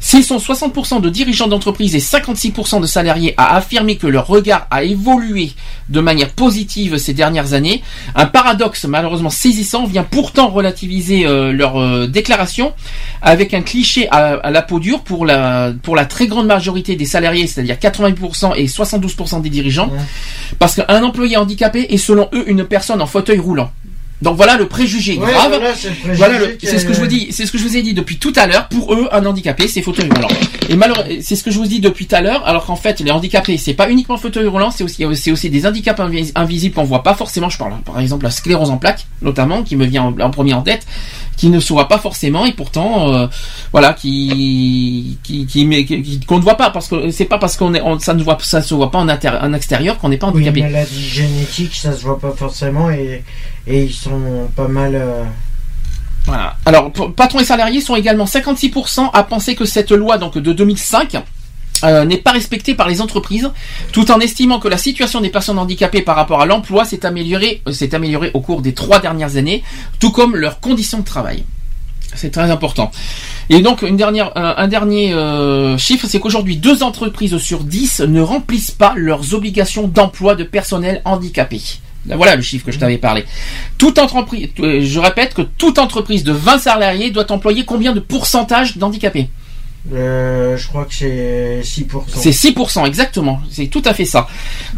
S'ils 0.00 0.24
sont 0.24 0.38
60% 0.38 1.00
de 1.00 1.10
dirigeants 1.10 1.48
d'entreprise 1.48 1.94
et 1.94 2.00
56% 2.34 2.80
de 2.80 2.86
salariés 2.86 3.34
à 3.36 3.56
affirmer 3.56 3.96
que 3.96 4.06
leur 4.06 4.26
regard 4.26 4.66
a 4.70 4.82
évolué 4.82 5.52
de 5.88 6.00
manière 6.00 6.30
positive 6.30 6.98
ces 6.98 7.14
dernières 7.14 7.52
années, 7.52 7.82
un 8.14 8.26
paradoxe 8.26 8.84
malheureusement 8.84 9.30
saisissant 9.30 9.86
vient 9.86 10.02
pourtant 10.02 10.48
relativiser 10.48 11.26
euh, 11.26 11.52
leur 11.52 11.80
euh, 11.80 12.06
déclaration 12.06 12.72
avec 13.22 13.54
un 13.54 13.62
cliché 13.62 14.08
à, 14.10 14.34
à 14.34 14.50
la 14.50 14.62
peau 14.62 14.80
dure 14.80 15.02
pour 15.02 15.26
la, 15.26 15.72
pour 15.82 15.96
la 15.96 16.04
très 16.04 16.26
grande 16.26 16.46
majorité 16.46 16.96
des 16.96 17.04
salariés, 17.04 17.46
c'est-à-dire 17.46 17.76
80% 17.76 18.54
et 18.56 18.66
72% 18.66 19.42
des 19.42 19.50
dirigeants, 19.50 19.90
parce 20.58 20.74
qu'un 20.74 21.02
employé 21.02 21.36
handicapé 21.36 21.86
est 21.90 21.98
selon 21.98 22.28
eux 22.32 22.44
une 22.48 22.64
personne 22.64 23.00
en 23.00 23.06
fauteuil 23.06 23.38
roulant. 23.38 23.70
Donc 24.22 24.36
voilà 24.36 24.56
le 24.56 24.66
préjugé 24.66 25.18
Ouais, 25.18 25.30
grave. 25.30 25.48
voilà, 25.50 25.74
c'est 25.74 25.90
Voilà 26.14 26.38
ce 26.62 26.84
que 26.86 26.94
je 26.94 27.00
vous 27.00 27.06
dis, 27.06 27.28
c'est 27.32 27.44
ce 27.44 27.52
que 27.52 27.58
je 27.58 27.64
vous 27.64 27.76
ai 27.76 27.82
dit 27.82 27.92
depuis 27.92 28.16
tout 28.16 28.32
à 28.36 28.46
l'heure. 28.46 28.68
Pour 28.68 28.94
eux, 28.94 29.08
un 29.12 29.24
handicapé, 29.26 29.68
c'est 29.68 29.82
fauteuil 29.82 30.08
roulant. 30.14 30.28
Et 30.70 30.74
malheureusement, 30.76 31.10
c'est 31.20 31.36
ce 31.36 31.44
que 31.44 31.50
je 31.50 31.58
vous 31.58 31.66
dis 31.66 31.80
depuis 31.80 32.06
tout 32.06 32.14
à 32.16 32.22
l'heure. 32.22 32.46
Alors 32.46 32.64
qu'en 32.64 32.76
fait, 32.76 33.00
les 33.00 33.10
handicapés, 33.10 33.58
c'est 33.58 33.74
pas 33.74 33.90
uniquement 33.90 34.16
fauteuil 34.16 34.46
roulant, 34.46 34.70
c'est 34.70 34.84
aussi, 34.84 35.04
c'est 35.14 35.30
aussi 35.32 35.50
des 35.50 35.66
handicaps 35.66 36.00
invis- 36.00 36.32
invisibles 36.34 36.74
qu'on 36.74 36.84
voit 36.84 37.02
pas 37.02 37.14
forcément. 37.14 37.50
Je 37.50 37.58
parle 37.58 37.72
par 37.84 38.00
exemple 38.00 38.24
la 38.24 38.30
sclérose 38.30 38.70
en 38.70 38.78
plaques, 38.78 39.06
notamment, 39.20 39.62
qui 39.62 39.76
me 39.76 39.84
vient 39.84 40.04
en, 40.04 40.18
en 40.18 40.30
premier 40.30 40.54
en 40.54 40.62
tête, 40.62 40.86
qui 41.36 41.48
ne 41.50 41.60
se 41.60 41.72
voit 41.72 41.88
pas 41.88 41.98
forcément 41.98 42.44
et 42.46 42.52
pourtant, 42.52 43.12
euh, 43.12 43.26
voilà, 43.72 43.92
qui, 43.92 45.18
qui, 45.22 45.46
qui, 45.46 45.64
mais 45.66 45.84
qu'on 46.26 46.38
ne 46.38 46.42
voit 46.42 46.56
pas 46.56 46.70
parce 46.70 46.88
que 46.88 47.10
c'est 47.10 47.26
pas 47.26 47.38
parce 47.38 47.56
qu'on 47.56 47.74
est, 47.74 47.82
on- 47.82 47.98
ça 47.98 48.14
ne 48.14 48.22
voit, 48.22 48.38
ça 48.40 48.62
se 48.62 48.74
voit 48.74 48.90
pas 48.90 48.98
en, 48.98 49.08
intérie- 49.08 49.38
en 49.42 49.52
extérieur 49.52 49.98
qu'on 49.98 50.08
n'est 50.08 50.16
pas 50.16 50.28
Oui, 50.28 50.34
handicapé. 50.48 50.60
une 50.60 50.66
maladie 50.66 51.02
génétique, 51.08 51.74
ça 51.74 51.92
se 51.92 52.02
voit 52.02 52.18
pas 52.18 52.32
forcément 52.32 52.90
et, 52.90 53.22
et 53.66 53.84
ils 53.84 53.92
sont 53.92 54.48
pas 54.56 54.68
mal. 54.68 54.94
euh, 54.94 55.24
Voilà. 56.24 56.56
Alors, 56.64 56.90
patrons 56.92 57.40
et 57.40 57.44
salariés 57.44 57.80
sont 57.80 57.96
également 57.96 58.24
56% 58.24 59.10
à 59.12 59.22
penser 59.22 59.54
que 59.54 59.64
cette 59.64 59.92
loi 59.92 60.18
donc 60.18 60.38
de 60.38 60.52
2005 60.52 61.16
euh, 61.84 62.04
n'est 62.04 62.18
pas 62.18 62.32
respectée 62.32 62.74
par 62.74 62.88
les 62.88 63.00
entreprises, 63.00 63.50
tout 63.92 64.10
en 64.10 64.20
estimant 64.20 64.58
que 64.58 64.68
la 64.68 64.78
situation 64.78 65.20
des 65.20 65.30
personnes 65.30 65.58
handicapées 65.58 66.02
par 66.02 66.16
rapport 66.16 66.40
à 66.40 66.46
l'emploi 66.46 66.84
s'est 66.84 67.04
améliorée, 67.06 67.62
euh, 67.68 67.88
améliorée 67.92 68.30
au 68.34 68.40
cours 68.40 68.62
des 68.62 68.74
trois 68.74 69.00
dernières 69.00 69.36
années, 69.36 69.62
tout 69.98 70.10
comme 70.10 70.36
leurs 70.36 70.60
conditions 70.60 70.98
de 70.98 71.04
travail. 71.04 71.44
C'est 72.16 72.30
très 72.30 72.50
important. 72.50 72.90
Et 73.50 73.60
donc 73.60 73.82
une 73.82 73.96
dernière, 73.96 74.36
euh, 74.36 74.54
un 74.56 74.68
dernier 74.68 75.12
euh, 75.12 75.76
chiffre, 75.78 76.06
c'est 76.08 76.18
qu'aujourd'hui 76.18 76.56
deux 76.56 76.82
entreprises 76.82 77.36
sur 77.38 77.62
dix 77.62 78.00
ne 78.00 78.20
remplissent 78.20 78.70
pas 78.70 78.94
leurs 78.96 79.34
obligations 79.34 79.86
d'emploi 79.86 80.34
de 80.34 80.44
personnel 80.44 81.02
handicapé. 81.04 81.60
Là, 82.06 82.16
Voilà 82.16 82.36
le 82.36 82.42
chiffre 82.42 82.64
que 82.64 82.72
je 82.72 82.78
t'avais 82.78 82.98
parlé. 82.98 83.24
Toute 83.78 83.98
entreprise, 83.98 84.48
je 84.56 84.98
répète 85.00 85.34
que 85.34 85.42
toute 85.42 85.78
entreprise 85.78 86.24
de 86.24 86.32
20 86.32 86.58
salariés 86.58 87.10
doit 87.10 87.30
employer 87.32 87.64
combien 87.64 87.92
de 87.92 88.00
pourcentage 88.00 88.78
d'handicapés? 88.78 89.28
Euh, 89.92 90.56
je 90.56 90.66
crois 90.68 90.84
que 90.84 90.94
c'est 90.94 91.60
6%. 91.62 91.86
C'est 92.16 92.30
6%, 92.30 92.86
exactement. 92.86 93.40
C'est 93.50 93.66
tout 93.68 93.82
à 93.84 93.94
fait 93.94 94.04
ça. 94.04 94.26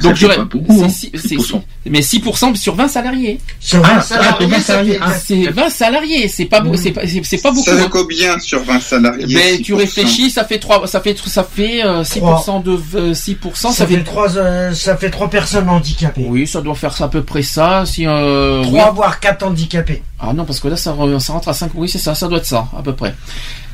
Ça 0.00 0.12
je 0.14 0.26
fait 0.26 0.26
ré- 0.26 0.36
pas 0.36 0.44
beaucoup, 0.44 0.82
hein, 0.84 0.88
c'est 0.88 1.16
six- 1.16 1.38
c'est- 1.40 1.90
mais 1.90 2.00
6% 2.02 2.54
sur 2.56 2.74
20 2.74 2.88
salariés. 2.88 3.40
Sur 3.60 3.82
Ah, 3.84 3.94
20 3.94 4.00
salariés, 4.02 4.48
ah, 4.54 4.60
ça 4.60 4.84
fait- 4.84 4.98
ah, 5.00 5.14
C'est 5.14 5.50
20 5.50 5.70
salariés, 5.70 6.28
c'est 6.28 6.44
pas, 6.44 6.62
c'est 6.76 6.90
pas, 6.92 7.00
c'est 7.24 7.42
pas 7.42 7.50
beaucoup. 7.50 7.64
Ça 7.64 7.76
fait 7.76 7.82
hein. 7.84 7.88
combien 7.90 8.38
sur 8.38 8.62
20 8.64 8.80
salariés 8.80 9.26
6%? 9.26 9.62
tu 9.62 9.74
réfléchis, 9.74 10.30
ça 10.30 10.44
fait 10.44 10.58
3, 10.58 10.86
ça 10.86 11.00
fait, 11.00 11.16
ça 11.26 11.44
fait 11.44 11.84
euh, 11.84 12.04
6% 12.04 12.60
de, 12.60 12.78
euh, 12.96 13.14
6%, 13.14 13.72
ça, 13.72 13.86
fait 13.86 14.02
trois, 14.04 14.36
euh, 14.36 14.72
ça 14.74 14.96
fait 14.96 15.10
trois 15.10 15.30
personnes 15.30 15.68
handicapées. 15.68 16.26
Oui, 16.28 16.46
ça 16.46 16.60
doit 16.60 16.74
faire 16.74 16.94
ça 16.96 17.04
à 17.04 17.08
peu 17.08 17.22
près 17.22 17.42
ça, 17.42 17.84
si, 17.86 18.06
euh, 18.06 18.60
oui. 18.62 18.68
Trois 18.68 18.90
voire 18.92 19.20
quatre 19.20 19.44
handicapés. 19.46 20.02
Ah 20.20 20.32
non, 20.32 20.44
parce 20.44 20.60
que 20.60 20.68
là, 20.68 20.76
ça, 20.76 20.94
ça 21.20 21.32
rentre 21.32 21.48
à 21.48 21.54
5. 21.54 21.70
Oui, 21.74 21.88
c'est 21.88 21.98
ça, 21.98 22.14
ça 22.14 22.26
doit 22.28 22.38
être 22.38 22.46
ça, 22.46 22.66
à 22.76 22.82
peu 22.82 22.92
près. 22.92 23.14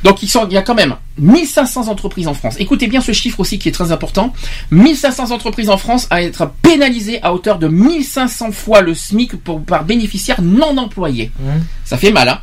Donc, 0.05 0.23
il 0.23 0.53
y 0.53 0.57
a 0.59 0.63
quand 0.63 0.75
même 0.75 0.97
1500 1.19 1.89
entreprises 1.89 2.29
en 2.29 2.35
France. 2.35 2.57
Écoutez 2.59 2.87
bien 2.87 3.01
ce 3.01 3.13
chiffre 3.13 3.41
aussi 3.41 3.59
qui 3.59 3.71
est 3.71 3.73
très 3.73 3.91
important. 3.91 4.35
1500 4.71 5.31
entreprises 5.31 5.71
en 5.71 5.79
France 5.79 6.07
à 6.11 6.23
être 6.23 6.51
pénalisées 6.63 7.23
à 7.23 7.33
hauteur 7.33 7.59
de 7.59 7.69
1500 7.69 8.53
fois 8.53 8.83
le 8.83 8.95
SMIC 8.95 9.37
pour, 9.43 9.63
par 9.63 9.85
bénéficiaire 9.85 10.43
non 10.43 10.77
employé. 10.77 11.33
Hein 11.41 11.61
Ça 11.85 11.97
fait 11.97 12.13
mal, 12.13 12.29
hein 12.29 12.41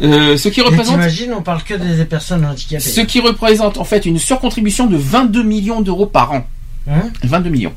Euh, 0.00 0.36
ce 0.36 0.48
qui 0.48 0.60
représente 0.62 0.96
T'imagines, 0.96 1.32
on 1.32 1.42
parle 1.42 1.62
que 1.62 1.74
des 1.74 2.04
personnes 2.04 2.44
handicapées. 2.44 2.82
ce 2.82 3.00
qui 3.02 3.20
représente 3.20 3.78
en 3.78 3.84
fait 3.84 4.04
une 4.04 4.18
surcontribution 4.18 4.86
de 4.86 4.96
22 4.96 5.42
millions 5.42 5.80
d'euros 5.80 6.06
par 6.06 6.32
an. 6.32 6.46
Hein? 6.88 7.10
22 7.22 7.50
millions. 7.50 7.72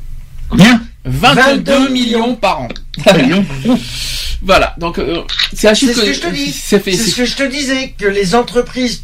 Combien? 0.49 0.81
22, 1.05 1.41
22 1.41 1.89
millions 1.89 2.35
par 2.35 2.61
an. 2.61 2.67
voilà, 4.41 4.73
donc 4.77 4.97
euh, 4.97 5.23
c'est 5.53 5.75
ce 5.75 5.85
que 5.85 6.13
je 6.13 6.19
te 6.19 6.27
dis. 6.27 6.51
c'est 6.51 6.79
ce 6.79 7.15
que 7.15 7.25
je 7.25 7.35
te 7.35 7.43
disais, 7.43 7.93
que 7.97 8.07
les 8.07 8.35
entreprises 8.35 9.03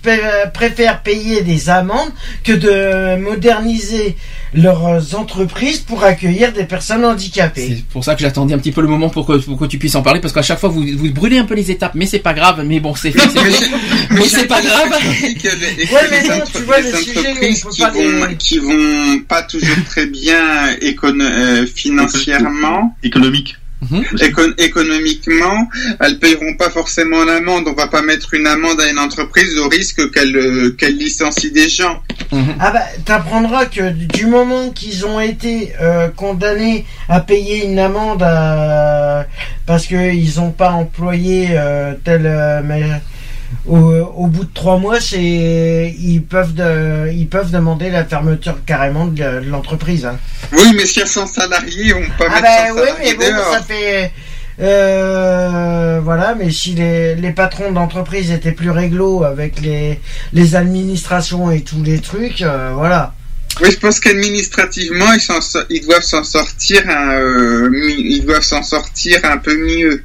préfèrent 0.54 1.04
payer 1.04 1.42
des 1.42 1.70
amendes 1.70 2.12
que 2.44 2.54
de 2.54 3.22
moderniser 3.22 4.16
leurs 4.54 5.16
entreprises 5.16 5.80
pour 5.80 6.04
accueillir 6.04 6.52
des 6.54 6.66
personnes 6.66 7.06
handicapées. 7.06 7.76
C'est 7.78 7.86
pour 7.86 8.04
ça 8.04 8.16
que 8.16 8.22
j'attendais 8.22 8.54
un 8.54 8.58
petit 8.60 8.72
peu 8.72 8.82
le 8.82 8.88
moment 8.88 9.10
pour 9.10 9.26
que, 9.26 9.38
pour 9.38 9.58
que 9.58 9.66
tu 9.66 9.78
puisses 9.78 9.96
en 9.96 10.02
parler, 10.02 10.20
parce 10.20 10.34
qu'à 10.34 10.42
chaque 10.42 10.60
fois 10.60 10.70
vous, 10.70 10.84
vous 10.98 11.10
brûlez 11.12 11.38
un 11.38 11.46
peu 11.46 11.56
les 11.56 11.72
étapes, 11.72 11.94
mais 11.96 12.06
c'est 12.06 12.20
pas 12.20 12.34
grave, 12.34 12.64
mais 12.66 12.80
bon, 12.80 12.94
c'est 12.96 13.14
mais 14.12 14.26
c'est 14.26 14.48
pas 14.48 14.62
grave. 14.62 14.90
Que 15.42 15.48
les, 15.48 15.86
Ouais, 15.86 16.02
mais 16.12 16.22
les 16.22 16.28
non, 16.30 16.36
tu 16.54 16.62
vois, 16.64 16.80
les 16.82 16.94
entreprises 16.94 17.66
qui 17.72 17.82
pas 17.82 17.90
vont, 17.92 18.26
les- 18.28 18.36
qui 18.38 18.60
vont 18.60 19.20
pas 19.28 19.44
toujours 19.44 19.76
très 19.90 20.06
bien 20.08 20.68
écono- 20.82 21.24
euh, 21.24 21.66
financièrement, 21.66 22.96
Économique. 23.04 23.56
Éco- 24.20 24.54
économiquement, 24.58 25.68
elles 26.00 26.20
paieront 26.20 26.56
pas 26.56 26.70
forcément 26.70 27.24
l'amende. 27.26 27.66
On 27.68 27.74
va 27.74 27.88
pas 27.88 28.02
mettre 28.02 28.34
une 28.34 28.48
amende 28.48 28.80
à 28.80 28.90
une 28.90 29.00
entreprise 29.00 29.58
au 29.58 29.68
risque 29.70 30.12
qu'elle 30.12 30.36
euh, 30.36 30.70
qu'elle 30.78 30.98
licencie 30.98 31.52
des 31.52 31.68
gens. 31.70 32.02
Ah 32.60 32.72
bah, 32.72 32.84
t'apprendras 33.06 33.66
que 33.66 33.90
du 33.92 34.26
moment 34.28 34.70
qu'ils 34.70 35.06
ont 35.06 35.20
été 35.20 35.74
euh, 35.82 36.08
condamnés 36.10 36.86
à 37.10 37.20
payer 37.22 37.66
une 37.66 37.80
amende 37.80 38.24
à- 38.24 39.26
parce 39.66 39.86
qu'ils 39.88 40.32
n'ont 40.38 40.52
pas 40.52 40.72
employé 40.72 41.48
euh, 41.52 41.94
tel... 42.04 42.22
au, 43.68 43.78
au 43.78 44.28
bout 44.28 44.44
de 44.46 44.54
trois 44.54 44.78
mois, 44.78 45.00
c'est 45.00 45.94
ils 46.00 46.22
peuvent 46.24 46.54
de- 46.54 47.12
ils 47.12 47.28
peuvent 47.28 47.52
demander 47.52 47.90
la 47.90 48.06
fermeture 48.06 48.58
carrément 48.66 49.06
de, 49.06 49.14
de 49.16 49.50
l'entreprise. 49.50 50.06
hein. 50.06 50.18
Oui, 50.52 50.74
mais 50.76 50.86
si 50.86 51.00
elles 51.00 51.08
sont 51.08 51.28
salariées, 51.28 51.94
on 51.94 52.02
peut 52.02 52.26
pas 52.26 52.32
Ah 52.38 52.42
mettre 52.42 52.44
bah 52.44 52.68
son 52.70 52.74
oui, 52.76 52.88
salarié 52.88 53.16
mais 53.20 53.32
bon, 53.32 53.52
ça 53.54 53.62
fait... 53.62 54.12
euh, 54.60 56.00
voilà, 56.04 56.36
mais 56.36 56.52
si 56.52 56.74
les, 56.74 57.16
les 57.16 57.32
patrons 57.32 57.72
d'entreprise 57.72 58.32
étaient 58.32 58.52
plus 58.52 58.70
réglo 58.72 59.24
avec 59.24 59.62
les, 59.62 60.00
les 60.34 60.56
administrations 60.56 61.52
et 61.52 61.62
tous 61.62 61.84
les 61.84 62.00
trucs, 62.00 62.42
euh, 62.42 62.72
voilà. 62.76 63.14
Oui, 63.62 63.70
je 63.72 63.78
pense 63.78 64.00
qu'administrativement, 64.00 65.12
ils, 65.14 65.22
ils 65.70 65.86
doivent 65.86 66.04
s'en 66.04 66.24
sortir, 66.24 66.84
un, 66.90 67.12
euh, 67.16 67.70
ils 67.98 68.24
doivent 68.26 68.42
s'en 68.44 68.64
sortir 68.64 69.20
un 69.24 69.38
peu 69.38 69.56
mieux. 69.58 70.04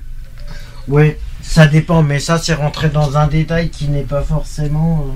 Oui, 0.89 1.15
ça 1.47 1.67
dépend, 1.67 2.03
mais 2.03 2.19
ça 2.19 2.39
c'est 2.39 2.55
rentré 2.55 2.89
dans 2.89 3.17
un 3.17 3.27
détail 3.27 3.71
qui 3.71 3.89
n'est 3.89 4.03
pas 4.03 4.23
forcément... 4.23 5.07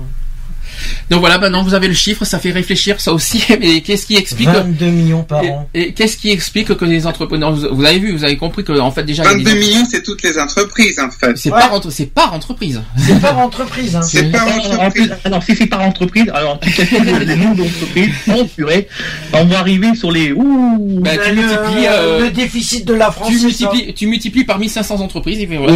Donc 1.09 1.19
voilà, 1.19 1.37
maintenant 1.37 1.63
vous 1.63 1.73
avez 1.73 1.87
le 1.87 1.93
chiffre, 1.93 2.25
ça 2.25 2.39
fait 2.39 2.51
réfléchir 2.51 2.99
ça 3.01 3.13
aussi, 3.13 3.43
mais 3.59 3.81
qu'est-ce 3.81 4.05
qui 4.05 4.15
explique 4.15 4.49
22 4.49 4.85
millions 4.87 5.23
par 5.23 5.43
et, 5.43 5.49
an. 5.49 5.67
et 5.73 5.93
qu'est-ce 5.93 6.17
qui 6.17 6.29
explique 6.31 6.73
que 6.75 6.85
les 6.85 7.05
entreprises, 7.07 7.39
non, 7.39 7.51
vous 7.51 7.83
avez 7.85 7.99
vu, 7.99 8.11
vous 8.15 8.23
avez 8.23 8.37
compris 8.37 8.63
que 8.63 8.71
en 8.79 8.91
fait 8.91 9.03
déjà 9.03 9.23
il 9.23 9.27
y 9.27 9.29
a 9.29 9.33
des 9.37 9.43
22 9.43 9.49
entre- 9.51 9.59
millions, 9.59 9.85
c'est 9.89 10.03
toutes 10.03 10.23
les 10.23 10.37
entreprises, 10.39 10.99
en 10.99 11.09
fait. 11.11 11.37
c'est 11.37 11.51
Ouais. 11.51 11.59
pas 11.59 11.69
entre- 11.71 11.89
c'est 11.91 12.05
par 12.05 12.33
entreprise. 12.33 12.81
C'est 12.97 13.19
pas 13.19 13.33
entreprise, 13.33 13.95
hein. 13.95 14.01
C'est 14.01 14.31
pas 14.31 14.43
En 14.45 14.51
plus, 14.51 14.71
entreprise. 15.03 15.11
alors 15.25 15.43
si 15.43 15.55
c'est 15.55 15.65
par 15.67 15.81
entreprise, 15.81 16.25
alors 16.33 16.59
tu 16.59 16.71
calcules 16.71 17.03
le 17.05 17.25
le 17.25 17.35
nombre 17.35 17.55
d'entreprises, 17.63 18.09
oh 18.35 18.45
purée, 18.55 18.87
on 19.33 19.45
va 19.45 19.59
arriver 19.59 19.93
sur 19.95 20.11
les 20.11 20.31
ouh. 20.31 20.99
Bah, 21.01 21.11
tu 21.17 21.29
le, 21.29 21.35
multiplies, 21.41 21.87
euh, 21.87 22.19
le 22.21 22.29
déficit 22.31 22.85
de 22.85 22.93
la 22.93 23.11
France, 23.11 23.29
tu 23.29 23.37
ça. 23.39 23.45
multiplies, 23.45 23.93
tu 23.93 24.07
multiplies 24.07 24.43
par 24.43 24.59
1500 24.59 24.99
entreprises 25.01 25.39
et 25.39 25.47
puis 25.47 25.57
voilà. 25.57 25.73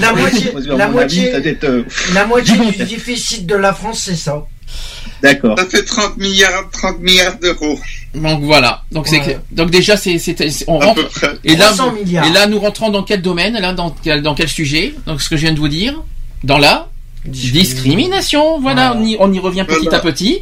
La 0.00 0.12
moitié- 0.12 0.52
la 0.76 0.88
moitié- 0.88 1.32
ça 1.32 1.40
doit 1.40 1.50
être, 1.50 1.64
euh, 1.64 1.82
La 2.14 2.26
moitié 2.26 2.56
du. 2.56 2.97
Déficit 2.98 3.46
de 3.46 3.54
la 3.54 3.72
France, 3.72 4.02
c'est 4.04 4.16
ça. 4.16 4.44
D'accord. 5.22 5.58
Ça 5.58 5.64
fait 5.66 5.82
30 5.84 6.16
milliards, 6.18 6.68
30 6.70 7.00
milliards 7.00 7.38
d'euros, 7.38 7.78
Donc 8.14 8.42
voilà. 8.42 8.84
Donc 8.92 9.06
Ouais. 9.10 9.10
déjà 9.70 9.96
c'est 9.96 10.18
c'est 10.18 10.36
c'est- 10.50 10.64
on 10.68 10.80
à 10.80 10.86
rentre 10.86 11.02
peu 11.02 11.08
près. 11.08 11.32
et 11.44 11.56
là 11.56 11.66
300 11.72 11.92
milliards. 11.92 12.26
et 12.26 12.30
là 12.32 12.46
nous 12.46 12.60
rentrons 12.60 12.90
dans 12.90 13.02
quel 13.02 13.20
domaine 13.22 13.54
là 13.58 13.72
dans 13.72 13.90
quel 13.90 14.22
dans 14.22 14.34
quel 14.34 14.48
sujet? 14.48 14.94
Donc 15.06 15.20
ce 15.22 15.28
que 15.30 15.36
je 15.36 15.42
viens 15.42 15.52
de 15.52 15.58
vous 15.58 15.68
dire 15.68 15.94
dans 16.44 16.58
la 16.58 16.88
discrimination. 17.24 18.60
Voilà, 18.60 18.92
Voilà. 18.92 19.00
on 19.00 19.06
y 19.06 19.16
on 19.18 19.32
y 19.32 19.38
revient 19.38 19.64
petit 19.66 19.84
Voilà. 19.84 19.98
à 19.98 20.00
petit. 20.00 20.38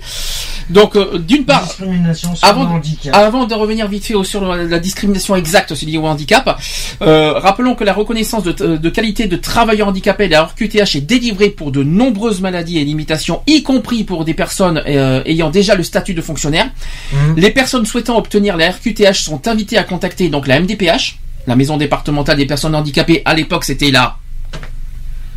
Donc 0.69 0.97
euh, 0.97 1.19
d'une 1.19 1.45
part 1.45 1.63
Discrimination 1.65 2.35
sur 2.35 2.47
Avant- 2.49 2.65
le 2.65 2.69
handicap. 2.71 3.15
Avant 3.15 3.45
de 3.47 3.55
revenir 3.55 3.87
vite 3.87 4.05
fait 4.05 4.15
au- 4.15 4.25
sur 4.25 4.45
la, 4.45 4.65
la 4.65 4.79
discrimination 4.81 5.37
exacte 5.37 5.71
liée 5.83 5.97
au 5.99 6.07
handicap, 6.07 6.59
euh, 7.03 7.35
rappelons 7.35 7.77
que 7.77 7.85
la 7.85 7.93
reconnaissance 7.93 8.43
de, 8.43 8.53
de 8.77 8.91
qualité 8.91 9.29
de 9.29 9.37
travailleur 9.37 9.87
handicapé, 9.89 10.27
la 10.29 10.43
RQTH, 10.45 10.97
est 10.97 11.01
délivrée 11.07 11.51
pour 11.51 11.71
de 11.71 11.85
nombreuses 11.85 12.41
maladies 12.41 12.79
et 12.79 12.85
limitations, 12.85 13.43
y 13.47 13.63
compris 13.63 14.03
pour 14.03 14.25
des 14.25 14.35
personnes 14.35 14.83
euh, 14.89 15.23
ayant 15.25 15.51
déjà 15.51 15.77
le 15.77 15.85
statut 15.85 16.15
de 16.15 16.23
fonctionnaire. 16.23 16.69
Mhm. 17.13 17.35
Les 17.37 17.51
personnes 17.51 17.87
souhaitant 17.87 18.17
obtenir 18.19 18.57
la 18.57 18.71
RQTH 18.73 19.15
sont 19.23 19.47
invitées 19.47 19.79
à 19.79 19.85
contacter 19.85 20.29
donc 20.31 20.49
la 20.49 20.59
MDPH, 20.59 21.19
la 21.47 21.55
Maison 21.55 21.77
départementale 21.77 22.39
des 22.39 22.47
personnes 22.47 22.75
handicapées. 22.75 23.23
À 23.25 23.35
l'époque, 23.35 23.65
c'était 23.65 23.93
la 23.93 24.17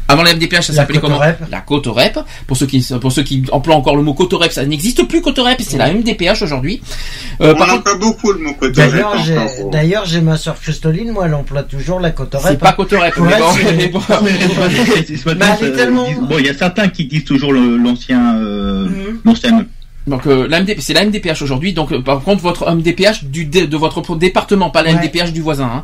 avant 0.09 0.23
la 0.23 0.33
MDPH, 0.33 0.63
ça 0.63 0.73
La 0.73 0.79
s'appelait 0.79 0.99
comment 0.99 1.15
Cotorep. 1.19 1.39
La 1.51 1.61
Cotorep. 1.61 2.19
Pour 2.47 2.57
ceux 2.57 2.65
qui 2.65 2.85
pour 2.99 3.11
ceux 3.11 3.23
qui 3.23 3.43
emploient 3.51 3.75
encore 3.75 3.95
le 3.95 4.01
mot 4.03 4.13
Cotorep, 4.13 4.51
ça 4.51 4.65
n'existe 4.65 5.07
plus 5.07 5.21
Cotorep, 5.21 5.61
c'est 5.61 5.77
la 5.77 5.93
MDPH 5.93 6.41
aujourd'hui. 6.41 6.81
Euh, 7.41 7.53
On 7.53 7.57
par 7.57 7.67
contre, 7.69 7.79
emploie 7.79 7.95
beaucoup 7.95 8.31
le 8.33 8.39
mot 8.39 8.53
côté. 8.55 8.73
D'ailleurs, 8.73 9.17
j'ai, 9.23 9.35
d'ailleurs, 9.71 10.05
j'ai 10.05 10.19
ma 10.21 10.35
soeur 10.37 10.59
Christoline, 10.59 11.11
moi, 11.11 11.27
elle 11.27 11.33
emploie 11.35 11.63
toujours 11.63 11.99
la 11.99 12.11
cotorep. 12.11 12.47
c'est 12.51 12.59
pas 12.59 12.73
Cotorep, 12.73 13.15
mais 13.19 13.37
bon, 13.39 13.45
c'est- 13.53 13.73
mais 13.77 13.87
bon. 13.93 14.01
Mais 14.23 14.31
est 14.31 15.27
euh, 15.27 15.91
Bon, 16.21 16.35
il 16.39 16.45
y 16.45 16.49
a 16.49 16.53
certains 16.53 16.89
qui 16.89 17.05
disent 17.05 17.23
toujours 17.25 17.53
l'ancien, 17.53 18.35
euh, 18.37 18.87
Mhm. 18.89 19.19
l'ancien. 19.23 19.65
Donc 20.09 20.25
euh, 20.27 20.47
la 20.47 20.59
MD 20.61 20.75
c'est 20.79 20.93
la 20.93 21.05
MDPH 21.05 21.41
aujourd'hui. 21.41 21.73
Donc 21.73 21.91
euh, 21.91 22.01
par 22.01 22.21
contre 22.21 22.41
votre 22.41 22.69
MDPH 22.69 23.25
du 23.25 23.45
dé- 23.45 23.67
de 23.67 23.77
votre 23.77 24.15
département, 24.15 24.69
pas 24.69 24.81
la 24.83 24.91
Ouais. 24.93 24.95
MDPH 25.07 25.31
du 25.31 25.41
voisin. 25.41 25.65
hein. 25.75 25.83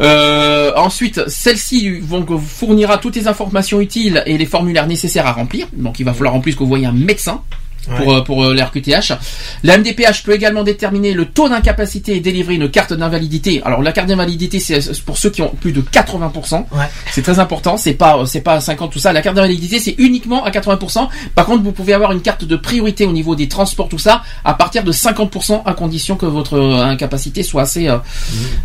Euh, 0.00 0.72
ensuite, 0.76 1.20
celle-ci 1.28 1.98
vont 2.00 2.24
vous 2.26 2.38
fournira 2.38 2.98
toutes 2.98 3.16
les 3.16 3.28
informations 3.28 3.80
utiles 3.80 4.22
et 4.26 4.38
les 4.38 4.46
formulaires 4.46 4.86
nécessaires 4.86 5.26
à 5.26 5.32
remplir. 5.32 5.66
Donc 5.74 6.00
il 6.00 6.04
va 6.04 6.12
falloir 6.14 6.34
en 6.34 6.40
plus 6.40 6.54
que 6.54 6.60
vous 6.60 6.66
voyez 6.68 6.86
un 6.86 6.92
médecin. 6.92 7.42
Pour, 7.96 8.12
euh, 8.12 8.20
pour 8.22 8.44
euh, 8.44 8.54
la 8.54 8.66
RQTH. 8.66 9.12
La 9.62 9.78
MDPH 9.78 10.22
peut 10.24 10.32
également 10.32 10.64
déterminer 10.64 11.14
le 11.14 11.26
taux 11.26 11.48
d'incapacité 11.48 12.16
et 12.16 12.20
délivrer 12.20 12.54
une 12.54 12.70
carte 12.70 12.92
d'invalidité. 12.92 13.62
Alors 13.64 13.82
la 13.82 13.92
carte 13.92 14.08
d'invalidité 14.08 14.58
c'est 14.58 14.80
pour 15.04 15.18
ceux 15.18 15.30
qui 15.30 15.42
ont 15.42 15.50
plus 15.60 15.72
de 15.72 15.80
80%. 15.80 16.54
Ouais. 16.54 16.84
C'est 17.12 17.22
très 17.22 17.38
important, 17.38 17.76
c'est 17.76 17.94
pas 17.94 18.24
c'est 18.26 18.40
pas 18.40 18.60
50 18.60 18.92
tout 18.92 18.98
ça. 18.98 19.12
La 19.12 19.22
carte 19.22 19.36
d'invalidité 19.36 19.78
c'est 19.78 19.94
uniquement 19.98 20.44
à 20.44 20.50
80%. 20.50 21.08
Par 21.34 21.46
contre, 21.46 21.62
vous 21.62 21.72
pouvez 21.72 21.92
avoir 21.92 22.12
une 22.12 22.22
carte 22.22 22.44
de 22.44 22.56
priorité 22.56 23.06
au 23.06 23.12
niveau 23.12 23.34
des 23.34 23.48
transports 23.48 23.88
tout 23.88 23.98
ça 23.98 24.22
à 24.44 24.54
partir 24.54 24.84
de 24.84 24.92
50% 24.92 25.62
à 25.64 25.74
condition 25.74 26.16
que 26.16 26.26
votre 26.26 26.54
euh, 26.54 26.84
incapacité 26.84 27.42
soit 27.42 27.62
assez 27.62 27.88
euh, 27.88 27.98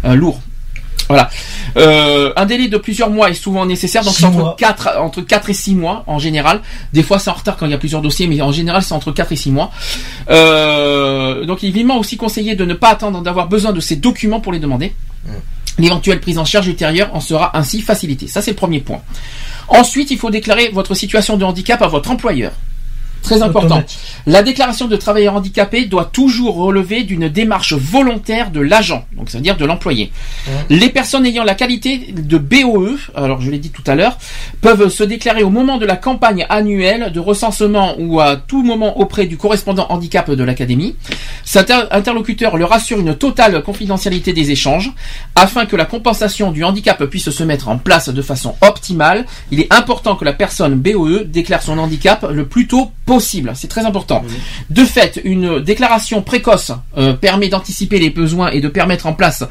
euh, 0.05 0.15
lourd. 0.15 0.41
Voilà. 1.11 1.29
Euh, 1.77 2.31
un 2.35 2.45
délai 2.45 2.67
de 2.67 2.77
plusieurs 2.77 3.09
mois 3.09 3.29
est 3.29 3.33
souvent 3.33 3.65
nécessaire, 3.65 4.03
donc 4.03 4.13
c'est 4.13 4.25
entre 4.25 4.37
mois. 4.37 4.55
4, 4.57 4.97
entre 4.99 5.21
4 5.21 5.49
et 5.49 5.53
6 5.53 5.75
mois 5.75 6.03
en 6.07 6.19
général. 6.19 6.61
Des 6.93 7.03
fois 7.03 7.19
c'est 7.19 7.29
en 7.29 7.33
retard 7.33 7.57
quand 7.57 7.65
il 7.65 7.71
y 7.71 7.75
a 7.75 7.77
plusieurs 7.77 8.01
dossiers, 8.01 8.27
mais 8.27 8.41
en 8.41 8.51
général 8.51 8.81
c'est 8.81 8.93
entre 8.93 9.11
4 9.11 9.31
et 9.31 9.35
6 9.35 9.51
mois. 9.51 9.71
Euh, 10.29 11.45
donc 11.45 11.63
il 11.63 11.69
est 11.69 11.71
vivement 11.71 11.97
aussi 11.97 12.17
conseillé 12.17 12.55
de 12.55 12.65
ne 12.65 12.73
pas 12.73 12.89
attendre 12.89 13.21
d'avoir 13.21 13.47
besoin 13.47 13.73
de 13.73 13.79
ces 13.79 13.97
documents 13.97 14.39
pour 14.39 14.53
les 14.53 14.59
demander. 14.59 14.93
L'éventuelle 15.77 16.19
prise 16.19 16.37
en 16.37 16.45
charge 16.45 16.67
ultérieure 16.67 17.09
en 17.13 17.19
sera 17.19 17.57
ainsi 17.57 17.81
facilitée. 17.81 18.27
Ça 18.27 18.41
c'est 18.41 18.51
le 18.51 18.57
premier 18.57 18.79
point. 18.79 19.01
Ensuite, 19.67 20.11
il 20.11 20.17
faut 20.17 20.29
déclarer 20.29 20.69
votre 20.69 20.95
situation 20.95 21.37
de 21.37 21.45
handicap 21.45 21.81
à 21.81 21.87
votre 21.87 22.11
employeur. 22.11 22.51
Très 23.21 23.41
important. 23.43 23.75
La 24.25 24.43
déclaration 24.43 24.87
de 24.87 24.95
travailleur 24.95 25.35
handicapé 25.35 25.85
doit 25.85 26.05
toujours 26.05 26.55
relever 26.55 27.03
d'une 27.03 27.29
démarche 27.29 27.73
volontaire 27.73 28.51
de 28.51 28.59
l'agent, 28.59 29.05
donc 29.15 29.29
c'est-à-dire 29.29 29.57
de 29.57 29.65
l'employé. 29.65 30.11
Les 30.69 30.89
personnes 30.89 31.25
ayant 31.25 31.43
la 31.43 31.55
qualité 31.55 32.13
de 32.13 32.37
BOE, 32.37 32.97
alors 33.15 33.39
je 33.41 33.51
l'ai 33.51 33.57
dit 33.59 33.69
tout 33.69 33.83
à 33.87 33.95
l'heure, 33.95 34.17
peuvent 34.61 34.89
se 34.89 35.03
déclarer 35.03 35.43
au 35.43 35.49
moment 35.49 35.77
de 35.77 35.85
la 35.85 35.95
campagne 35.95 36.45
annuelle 36.49 37.11
de 37.13 37.19
recensement 37.19 37.95
ou 37.99 38.19
à 38.19 38.35
tout 38.35 38.63
moment 38.63 38.99
auprès 38.99 39.25
du 39.27 39.37
correspondant 39.37 39.85
handicap 39.89 40.29
de 40.31 40.43
l'académie. 40.43 40.95
Cet 41.45 41.71
inter- 41.71 41.87
interlocuteur 41.91 42.57
leur 42.57 42.73
assure 42.73 42.99
une 42.99 43.15
totale 43.15 43.61
confidentialité 43.63 44.33
des 44.33 44.51
échanges 44.51 44.91
afin 45.35 45.65
que 45.65 45.75
la 45.75 45.85
compensation 45.85 46.51
du 46.51 46.63
handicap 46.63 47.03
puisse 47.05 47.29
se 47.29 47.43
mettre 47.43 47.69
en 47.69 47.77
place 47.77 48.09
de 48.09 48.21
façon 48.21 48.55
optimale. 48.61 49.25
Il 49.51 49.59
est 49.59 49.71
important 49.73 50.15
que 50.15 50.25
la 50.25 50.33
personne 50.33 50.75
BOE 50.75 51.23
déclare 51.25 51.61
son 51.61 51.77
handicap 51.77 52.25
le 52.29 52.45
plus 52.45 52.67
tôt 52.67 52.91
possible. 53.05 53.10
C'est 53.55 53.67
très 53.67 53.85
important. 53.85 54.23
De 54.69 54.85
fait, 54.85 55.19
une 55.23 55.59
déclaration 55.59 56.21
précoce 56.21 56.71
euh, 56.97 57.13
permet 57.13 57.49
d'anticiper 57.49 57.99
les 57.99 58.09
besoins 58.09 58.51
et 58.51 58.61
de 58.61 58.67
permettre 58.67 59.05
en 59.05 59.13
place, 59.13 59.43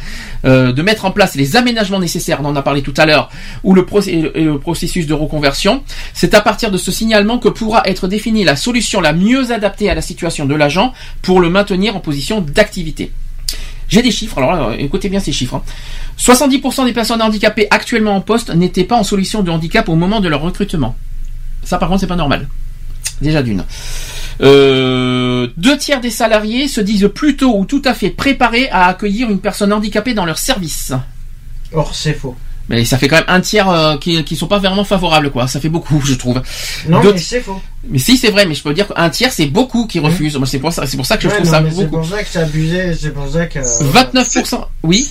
euh, 0.45 0.73
de 0.73 0.83
mettre 0.83 1.05
en 1.05 1.11
place 1.11 1.35
les 1.35 1.57
aménagements 1.57 2.01
nécessaires. 2.01 2.41
On 2.43 2.47
en 2.47 2.57
a 2.57 2.63
parlé 2.63 2.83
tout 2.83 2.95
à 2.97 3.07
l'heure, 3.07 3.31
ou 3.63 3.75
le, 3.75 3.85
processus 3.85 5.07
de 5.07 5.15
reconversion. 5.15 5.83
C'est 6.15 6.35
à 6.35 6.41
partir 6.41 6.71
de 6.71 6.79
ce 6.79 6.91
signalement 6.91 7.39
que 7.39 7.49
pourra 7.49 7.83
être 7.85 8.09
définie 8.09 8.45
la 8.45 8.57
solution 8.57 9.01
la 9.01 9.13
mieux 9.13 9.53
adaptée 9.53 9.91
à 9.91 9.95
la 9.95 10.03
situation 10.03 10.47
de 10.47 10.55
l'agent 10.55 10.93
pour 11.23 11.41
le 11.41 11.51
maintenir 11.51 11.97
en 11.97 12.01
position 12.01 12.41
d'activité. 12.41 13.13
J'ai 13.89 14.03
des 14.03 14.13
chiffres, 14.13 14.39
alors 14.39 14.53
là, 14.53 14.77
écoutez 14.79 15.09
bien 15.09 15.21
ces 15.21 15.33
chiffres. 15.33 15.57
hein. 15.57 15.63
70% 16.19 16.85
des 16.85 16.93
personnes 16.93 17.21
handicapées 17.21 17.67
actuellement 17.71 18.15
en 18.15 18.21
poste 18.21 18.55
n'étaient 18.55 18.85
pas 18.85 18.97
en 18.97 19.03
solution 19.03 19.43
de 19.43 19.51
handicap 19.51 19.89
au 19.89 19.97
moment 19.97 20.21
de 20.21 20.29
leur 20.29 20.41
recrutement. 20.43 20.97
Ça 21.65 21.77
par 21.77 21.89
contre 21.89 22.01
c'est 22.01 22.07
pas 22.07 22.17
normal. 22.17 22.49
Déjà 23.21 23.43
d'une. 23.43 23.65
Euh, 24.41 25.49
deux 25.57 25.77
tiers 25.77 26.01
des 26.01 26.11
salariés 26.11 26.67
se 26.69 26.81
disent 26.81 27.11
plutôt 27.15 27.59
ou 27.59 27.65
tout 27.67 27.83
à 27.85 27.93
fait 27.95 28.11
préparés 28.11 28.69
à 28.71 28.87
accueillir 28.87 29.29
une 29.31 29.39
personne 29.41 29.73
handicapée 29.73 30.15
dans 30.15 30.25
leur 30.25 30.39
service. 30.39 30.93
Or, 31.73 31.95
c'est 31.95 32.15
faux. 32.15 32.35
Mais 32.71 32.85
ça 32.85 32.99
fait 32.99 33.09
quand 33.09 33.17
même 33.17 33.25
un 33.27 33.41
tiers 33.41 33.69
euh, 33.69 33.97
qui, 33.99 34.23
qui 34.25 34.37
sont 34.37 34.47
pas 34.47 34.59
vraiment 34.59 34.85
favorables, 34.85 35.31
quoi. 35.31 35.49
Ça 35.49 35.61
fait 35.61 35.69
beaucoup, 35.69 36.01
je 36.05 36.15
trouve. 36.15 36.41
Non, 36.89 37.01
Deux- 37.03 37.13
mais 37.15 37.19
c'est 37.19 37.41
faux. 37.41 37.61
mais 37.89 37.99
si 37.99 38.17
c'est 38.17 38.31
vrai, 38.31 38.47
mais 38.47 38.55
je 38.55 38.63
peux 38.63 38.73
dire 38.73 38.87
qu'un 38.89 39.11
tiers 39.11 39.33
c'est 39.33 39.47
beaucoup 39.47 39.87
qui 39.87 39.99
refusent. 39.99 40.37
Moi 40.37 40.47
c'est 40.47 40.61
pour 40.61 40.73
ça, 40.73 40.87
c'est 40.87 40.97
pour 40.97 41.05
ça 41.07 41.17
que 41.17 41.25
je 41.25 41.29
Ouais, 41.29 41.35
trouve 41.35 41.47
non, 41.47 41.53
ça 41.53 41.61
mais 41.61 41.71
C'est 41.71 41.77
beaucoup. 41.87 41.97
pour 41.99 42.07
ça 42.17 42.23
que 42.23 42.29
c'est 42.31 42.39
abusé, 42.39 42.95
c'est 42.95 43.11
pour 43.13 43.29
ça 43.29 43.47
que. 43.47 43.59
29%, 43.59 44.65
oui. 44.85 45.11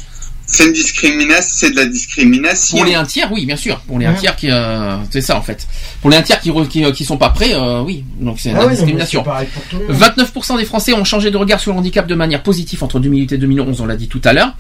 C'est 0.52 0.66
une 0.66 0.74
discrimination, 0.74 1.52
c'est 1.54 1.72
de 1.72 1.76
la 1.76 1.86
discrimination. 1.86 2.78
Pour 2.78 2.86
les 2.86 2.96
un 2.96 3.06
tiers, 3.06 3.32
oui, 3.32 3.46
bien 3.46 3.56
sûr. 3.56 3.80
Pour 3.82 4.00
les 4.00 4.06
un 4.08 4.14
tiers 4.14 4.36
qui, 4.36 4.50
euh, 4.50 4.98
c'est 5.12 5.22
ça 5.22 5.38
en 5.38 5.42
fait. 5.42 5.68
Pour 6.02 6.10
les 6.10 6.18
un 6.18 6.22
tiers 6.22 6.40
qui, 6.40 6.50
re- 6.50 6.68
qui, 6.68 6.84
euh, 6.84 6.92
qui 6.92 7.06
sont 7.06 7.18
pas 7.18 7.30
prêts, 7.30 7.54
euh, 7.54 7.82
oui. 7.82 8.04
Donc 8.20 8.40
c'est 8.40 8.52
Ah 8.52 8.60
la 8.60 8.66
oui, 8.66 8.72
discrimination. 8.72 9.24
pour 9.24 9.34
tout 9.70 9.78
le 9.88 9.94
monde. 9.94 10.02
29% 10.18 10.58
des 10.58 10.66
Français 10.66 10.94
ont 10.94 11.04
changé 11.04 11.30
de 11.32 11.38
regard 11.38 11.60
sur 11.60 11.72
le 11.74 11.78
handicap 11.80 12.08
de 12.08 12.16
manière 12.16 12.42
positive 12.44 12.84
entre 12.84 13.00
2008 13.00 13.34
et 13.34 13.38
2011, 13.38 13.80
on 13.82 13.86
l'a 13.86 13.96
dit 13.96 14.08
tout 14.08 14.22
à 14.26 14.34
l'heure. 14.34 14.54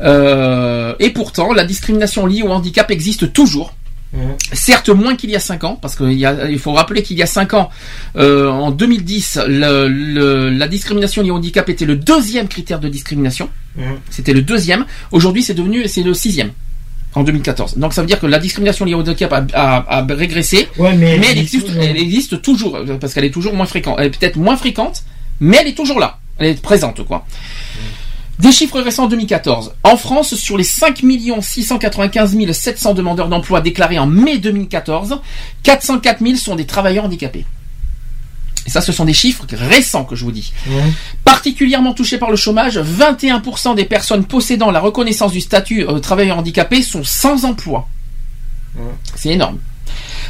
Euh, 0.00 0.94
et 1.00 1.10
pourtant, 1.10 1.52
la 1.52 1.64
discrimination 1.64 2.26
liée 2.26 2.42
au 2.42 2.50
handicap 2.50 2.90
existe 2.90 3.32
toujours. 3.32 3.72
Mhm. 4.12 4.36
Certes, 4.52 4.88
moins 4.88 5.16
qu'il 5.16 5.30
y 5.30 5.36
a 5.36 5.40
5 5.40 5.64
ans, 5.64 5.78
parce 5.80 5.96
qu'il 5.96 6.12
il 6.50 6.58
faut 6.58 6.72
rappeler 6.72 7.02
qu'il 7.02 7.16
y 7.18 7.22
a 7.22 7.26
5 7.26 7.54
ans, 7.54 7.70
euh, 8.16 8.48
en 8.48 8.70
2010, 8.70 9.38
le- 9.46 9.88
le- 9.88 10.50
la 10.50 10.68
discrimination 10.68 11.22
liée 11.22 11.30
au 11.30 11.36
handicap 11.36 11.68
était 11.68 11.84
le 11.86 11.96
deuxième 11.96 12.48
critère 12.48 12.78
de 12.80 12.88
discrimination. 12.88 13.48
Mhm. 13.76 13.84
C'était 14.10 14.32
le 14.32 14.42
deuxième. 14.42 14.86
Aujourd'hui, 15.12 15.42
c'est 15.42 15.54
devenu, 15.54 15.86
c'est 15.88 16.02
le 16.02 16.14
sixième. 16.14 16.50
En 17.14 17.22
2014. 17.24 17.78
Donc 17.78 17.94
ça 17.94 18.02
veut 18.02 18.06
dire 18.06 18.20
que 18.20 18.26
la 18.26 18.38
discrimination 18.38 18.84
liée 18.84 18.92
au 18.94 19.00
handicap 19.00 19.32
a, 19.32 19.44
a- 19.54 19.98
a 20.00 20.06
régressé, 20.14 20.68
Ouais, 20.78 20.94
mais, 20.94 21.16
mais 21.18 21.28
elle 21.30 21.38
existe, 21.38 21.66
toujours. 21.66 21.82
elle 21.82 21.96
existe 21.96 22.42
toujours, 22.42 22.78
parce 23.00 23.14
qu'elle 23.14 23.24
est 23.24 23.30
toujours 23.30 23.54
moins 23.54 23.64
fréquente. 23.66 23.96
Elle 23.98 24.06
est 24.08 24.18
peut-être 24.18 24.36
moins 24.36 24.56
fréquente, 24.56 25.02
mais 25.40 25.56
elle 25.60 25.68
est 25.68 25.74
toujours 25.74 25.98
là. 25.98 26.18
Elle 26.38 26.48
est 26.48 26.60
présente, 26.60 27.02
quoi. 27.06 27.24
Des 28.38 28.52
chiffres 28.52 28.80
récents 28.80 29.04
en 29.04 29.08
2014. 29.08 29.74
En 29.82 29.96
France, 29.96 30.34
sur 30.34 30.58
les 30.58 30.64
5 30.64 31.02
695 31.40 32.52
700 32.52 32.94
demandeurs 32.94 33.28
d'emploi 33.28 33.60
déclarés 33.62 33.98
en 33.98 34.06
mai 34.06 34.38
2014, 34.38 35.20
404 35.62 36.22
000 36.22 36.36
sont 36.36 36.54
des 36.54 36.66
travailleurs 36.66 37.06
handicapés. 37.06 37.46
Et 38.66 38.70
ça, 38.70 38.80
ce 38.80 38.92
sont 38.92 39.04
des 39.04 39.14
chiffres 39.14 39.46
récents 39.52 40.04
que 40.04 40.16
je 40.16 40.24
vous 40.24 40.32
dis. 40.32 40.52
Particulièrement 41.24 41.94
touchés 41.94 42.18
par 42.18 42.30
le 42.30 42.36
chômage, 42.36 42.78
21% 42.78 43.74
des 43.74 43.84
personnes 43.84 44.24
possédant 44.24 44.70
la 44.70 44.80
reconnaissance 44.80 45.32
du 45.32 45.40
statut 45.40 45.86
euh, 45.86 45.98
travailleur 46.00 46.38
handicapé 46.38 46.82
sont 46.82 47.04
sans 47.04 47.44
emploi. 47.44 47.88
C'est 49.14 49.30
énorme. 49.30 49.58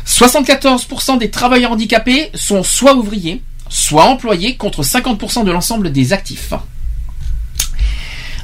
74% 0.06 1.18
des 1.18 1.30
travailleurs 1.30 1.72
handicapés 1.72 2.30
sont 2.34 2.62
soit 2.62 2.94
ouvriers, 2.94 3.42
soit 3.68 4.04
employés, 4.04 4.54
contre 4.56 4.84
50% 4.84 5.44
de 5.44 5.50
l'ensemble 5.50 5.90
des 5.90 6.12
actifs. 6.12 6.52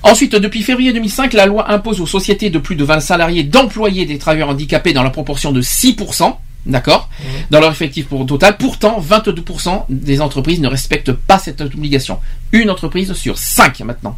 Ensuite, 0.02 0.34
depuis 0.34 0.62
février 0.62 0.92
2005, 0.92 1.32
la 1.32 1.46
loi 1.46 1.70
impose 1.70 2.00
aux 2.00 2.06
sociétés 2.06 2.50
de 2.50 2.58
plus 2.58 2.74
de 2.76 2.84
20 2.84 3.00
salariés 3.00 3.44
d'employer 3.44 4.04
des 4.04 4.18
travailleurs 4.18 4.48
handicapés 4.48 4.92
dans 4.92 5.02
la 5.02 5.10
proportion 5.10 5.52
de 5.52 5.62
6%. 5.62 6.34
D'accord 6.64 7.08
Dans 7.50 7.60
leur 7.60 7.72
effectif 7.72 8.06
pour 8.06 8.24
total. 8.24 8.56
Pourtant, 8.56 9.00
22% 9.00 9.84
des 9.88 10.20
entreprises 10.20 10.60
ne 10.60 10.68
respectent 10.68 11.12
pas 11.12 11.38
cette 11.38 11.60
obligation. 11.60 12.18
Une 12.52 12.70
entreprise 12.70 13.12
sur 13.14 13.36
5 13.38 13.80
maintenant. 13.80 14.16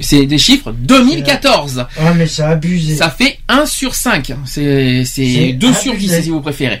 C'est 0.00 0.26
des 0.26 0.38
chiffres 0.38 0.70
2014. 0.70 1.86
Ah, 1.98 2.14
mais 2.14 2.26
c'est 2.28 2.42
abusé. 2.42 2.94
Ça 2.94 3.10
fait 3.10 3.38
1 3.48 3.66
sur 3.66 3.96
5. 3.96 4.32
C'est 4.44 5.04
c'est 5.04 5.26
C'est 5.26 5.52
2 5.54 5.72
sur 5.72 5.92
10 5.92 6.10
abusé. 6.10 6.22
si 6.22 6.30
vous 6.30 6.40
préférez. 6.40 6.80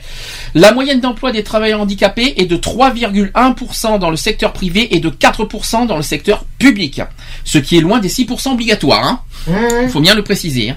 La 0.54 0.72
moyenne 0.72 1.00
d'emploi 1.00 1.32
des 1.32 1.42
travailleurs 1.42 1.80
handicapés 1.80 2.34
est 2.36 2.46
de 2.46 2.56
3,1% 2.56 3.98
dans 3.98 4.10
le 4.10 4.16
secteur 4.16 4.52
privé 4.52 4.94
et 4.94 5.00
de 5.00 5.10
4% 5.10 5.86
dans 5.86 5.96
le 5.96 6.02
secteur 6.02 6.44
public. 6.58 7.00
Ce 7.44 7.58
qui 7.58 7.76
est 7.78 7.80
loin 7.80 7.98
des 8.00 8.08
6% 8.08 8.52
obligatoires. 8.52 9.04
Hein. 9.06 9.20
Mhm. 9.46 9.56
Il 9.84 9.88
faut 9.88 10.00
bien 10.00 10.14
le 10.14 10.22
préciser. 10.22 10.70
hein. 10.70 10.76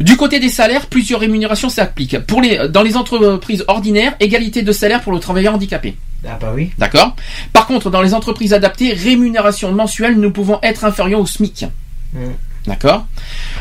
Du 0.00 0.16
côté 0.16 0.40
des 0.40 0.48
salaires, 0.48 0.86
plusieurs 0.86 1.20
rémunérations 1.20 1.68
s'appliquent. 1.68 2.18
Pour 2.20 2.40
les, 2.40 2.68
dans 2.68 2.82
les 2.82 2.96
entreprises 2.96 3.64
ordinaires, 3.68 4.14
égalité 4.20 4.62
de 4.62 4.72
salaire 4.72 5.00
pour 5.02 5.12
le 5.12 5.18
travailleur 5.20 5.54
handicapé. 5.54 5.96
Ah, 6.28 6.38
bah 6.40 6.52
oui. 6.54 6.70
D'accord 6.78 7.16
Par 7.52 7.66
contre, 7.66 7.90
dans 7.90 8.02
les 8.02 8.14
entreprises 8.14 8.52
adaptées, 8.52 8.92
rémunération 8.92 9.72
mensuelle 9.72 10.18
ne 10.20 10.28
pouvant 10.28 10.60
être 10.62 10.84
inférieure 10.84 11.20
au 11.20 11.26
SMIC. 11.26 11.66
Mhm. 12.12 12.32
D'accord 12.66 13.06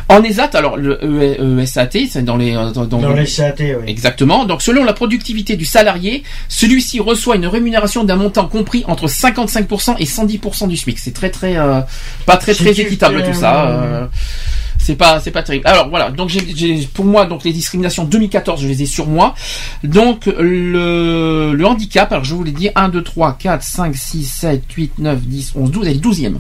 En 0.10 0.22
ESAT, 0.22 0.52
alors 0.54 0.78
le 0.78 1.60
ESAT, 1.62 1.90
c'est 2.10 2.24
dans 2.24 2.38
les... 2.38 2.56
euh, 2.56 2.70
Dans, 2.72 2.86
dans- 2.86 3.00
Dans 3.00 3.14
les 3.14 3.26
CAT, 3.26 3.56
oui. 3.60 3.84
Exactement. 3.88 4.46
Donc 4.46 4.62
selon 4.62 4.84
la 4.84 4.94
productivité 4.94 5.56
du 5.56 5.66
salarié, 5.66 6.24
celui-ci 6.50 7.00
reçoit 7.00 7.36
une 7.36 7.48
rémunération 7.48 8.04
d'un 8.04 8.16
montant 8.18 8.48
compris 8.48 8.84
entre 8.88 9.08
55% 9.08 9.96
et 9.98 10.06
110% 10.06 10.68
du 10.68 10.78
SMIC. 10.78 11.00
C'est 11.00 11.14
très 11.16 11.32
très 11.32 11.58
euh, 11.58 11.82
pas 12.28 12.38
très 12.38 12.54
très 12.54 12.74
équitable 12.86 13.16
tout 13.34 13.40
ça. 13.40 13.70
euh, 13.70 14.08
c'est 14.78 14.96
pas 14.96 15.20
c'est 15.20 15.32
pas 15.32 15.42
terrible. 15.44 15.66
Alors 15.68 15.90
voilà, 15.90 16.12
donc 16.12 16.30
j'ai 16.30 16.44
j'ai- 16.56 16.88
pour 16.94 17.06
moi 17.06 17.26
donc 17.26 17.44
les 17.44 17.54
discriminations 17.54 18.04
2014, 18.04 18.62
je 18.62 18.68
les 18.68 18.84
ai 18.84 18.86
sur 18.86 19.08
moi. 19.08 19.34
Donc 19.84 20.28
le 20.28 21.54
le 21.54 21.66
handicap, 21.66 22.12
alors 22.12 22.24
je 22.24 22.36
vous 22.36 22.44
l'ai 22.44 22.52
dit 22.52 22.70
1 22.76 22.90
2 22.90 23.02
3 23.04 23.38
4 23.40 23.64
5 23.64 23.96
6 23.96 24.26
7 24.26 24.64
8 24.72 25.00
9 25.00 25.20
10 25.22 25.54
11 25.56 25.72
12 25.72 25.88
et 25.88 25.94
le 25.96 26.00
12e. 26.00 26.36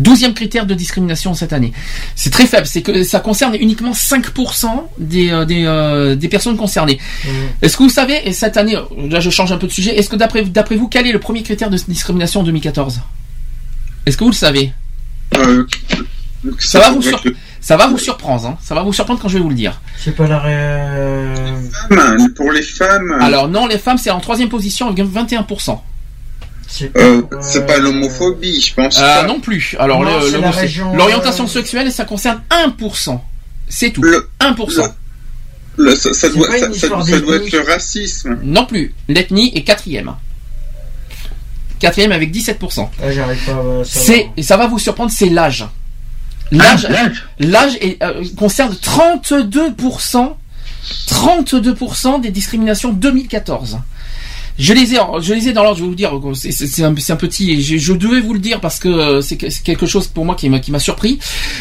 12e 0.00 0.34
critère 0.34 0.66
de 0.66 0.74
discrimination 0.74 1.32
cette 1.34 1.52
année. 1.52 1.72
C'est 2.14 2.30
très 2.30 2.46
faible, 2.46 2.66
c'est 2.66 2.82
que 2.82 3.02
ça 3.02 3.20
concerne 3.20 3.54
uniquement 3.54 3.92
5% 3.92 4.66
des, 4.98 5.30
euh, 5.30 5.44
des, 5.44 5.64
euh, 5.64 6.14
des 6.14 6.28
personnes 6.28 6.56
concernées. 6.56 6.98
Mhm. 7.24 7.30
Est-ce 7.62 7.76
que 7.76 7.82
vous 7.82 7.88
savez, 7.88 8.20
et 8.28 8.32
cette 8.32 8.56
année, 8.56 8.76
là 9.08 9.20
je 9.20 9.30
change 9.30 9.52
un 9.52 9.56
peu 9.56 9.66
de 9.66 9.72
sujet, 9.72 9.96
est-ce 9.98 10.08
que 10.10 10.16
d'après 10.16 10.44
d'après 10.44 10.76
vous, 10.76 10.88
quel 10.88 11.06
est 11.06 11.12
le 11.12 11.20
premier 11.20 11.42
critère 11.42 11.70
de 11.70 11.76
discrimination 11.78 12.40
en 12.40 12.44
2014 12.44 13.00
Est-ce 14.04 14.16
que 14.16 14.24
vous 14.24 14.30
le 14.30 14.36
savez? 14.36 14.72
Euh, 15.36 15.64
Ça 16.58 16.78
va 16.78 16.90
vous 16.90 16.96
pourrait 16.96 17.08
sur- 17.08 17.26
être 17.26 17.36
Ça 17.60 17.76
va 17.76 17.86
vous 17.88 17.98
surprendre, 17.98 18.46
hein 18.46 18.58
ça 18.62 18.74
va 18.74 18.82
vous 18.82 18.92
surprendre 18.92 19.18
quand 19.20 19.28
je 19.28 19.34
vais 19.38 19.42
vous 19.42 19.48
le 19.48 19.54
dire. 19.56 19.80
C'est 19.98 20.14
pas 20.14 20.28
la 20.28 20.38
ré... 20.38 20.54
le 21.90 21.96
femme, 21.96 22.34
Pour 22.34 22.52
les 22.52 22.62
femmes, 22.62 23.16
Alors 23.20 23.48
non, 23.48 23.66
les 23.66 23.78
femmes 23.78 23.98
c'est 23.98 24.10
en 24.10 24.20
troisième 24.20 24.48
position 24.48 24.88
avec 24.88 25.04
21%. 25.04 25.80
C'est 26.68 26.96
euh, 26.96 27.22
c'est 27.40 27.62
euh, 27.62 27.66
pas 27.66 27.78
l'homophobie, 27.78 28.60
je 28.60 28.74
pense. 28.74 28.98
Euh, 28.98 29.00
pas. 29.00 29.26
non 29.26 29.40
plus. 29.40 29.76
Alors 29.78 30.02
région, 30.50 30.94
l'orientation 30.94 31.44
euh, 31.44 31.48
sexuelle, 31.48 31.92
ça 31.92 32.04
concerne 32.04 32.42
1%. 32.50 33.20
C'est 33.68 33.90
tout. 33.90 34.02
Le- 34.02 34.28
1%. 34.40 34.92
Le- 35.78 35.94
ça, 35.94 36.28
doit, 36.30 36.48
ça, 36.48 36.72
ça- 36.72 36.86
être 36.88 37.52
le 37.52 37.60
racisme. 37.66 38.38
Non 38.42 38.66
plus. 38.66 38.94
L'ethnie 39.08 39.52
est 39.54 39.62
quatrième. 39.62 40.14
Quatrième 41.78 42.12
avec 42.12 42.32
17%. 42.32 42.88
Ah. 43.02 43.04
C'est, 43.84 44.30
et 44.36 44.42
ça 44.42 44.56
va 44.56 44.66
vous 44.66 44.78
surprendre, 44.78 45.10
c'est 45.10 45.28
l'âge. 45.28 45.66
L'âge, 46.50 46.88
l'âge 47.38 47.76
est, 47.80 48.02
euh, 48.02 48.24
concerne 48.36 48.72
32%, 48.74 50.36
32% 51.08 52.20
des 52.20 52.30
discriminations 52.30 52.92
2014. 52.92 53.78
Je 54.58 54.72
les 54.72 54.94
ai, 54.94 54.98
je 55.20 55.34
les 55.34 55.48
ai 55.48 55.52
dans 55.52 55.62
l'ordre. 55.62 55.78
Je 55.78 55.82
vais 55.82 55.88
vous 55.88 55.94
dire, 55.94 56.12
c'est, 56.34 56.82
un, 56.82 56.94
petit. 57.16 57.62
Je, 57.62 57.92
devais 57.92 58.20
vous 58.20 58.32
le 58.32 58.38
dire 58.38 58.60
parce 58.60 58.78
que 58.78 58.88
euh, 58.88 59.20
c'est 59.20 59.36
que- 59.36 59.50
c'est 59.50 59.62
quelque 59.62 59.86
chose 59.86 60.06
pour 60.08 60.24
moi 60.24 60.34
qui 60.34 60.48
m'a, 60.48 60.58
qui 60.60 60.70
m'a 60.70 60.78
surpris. 60.78 61.18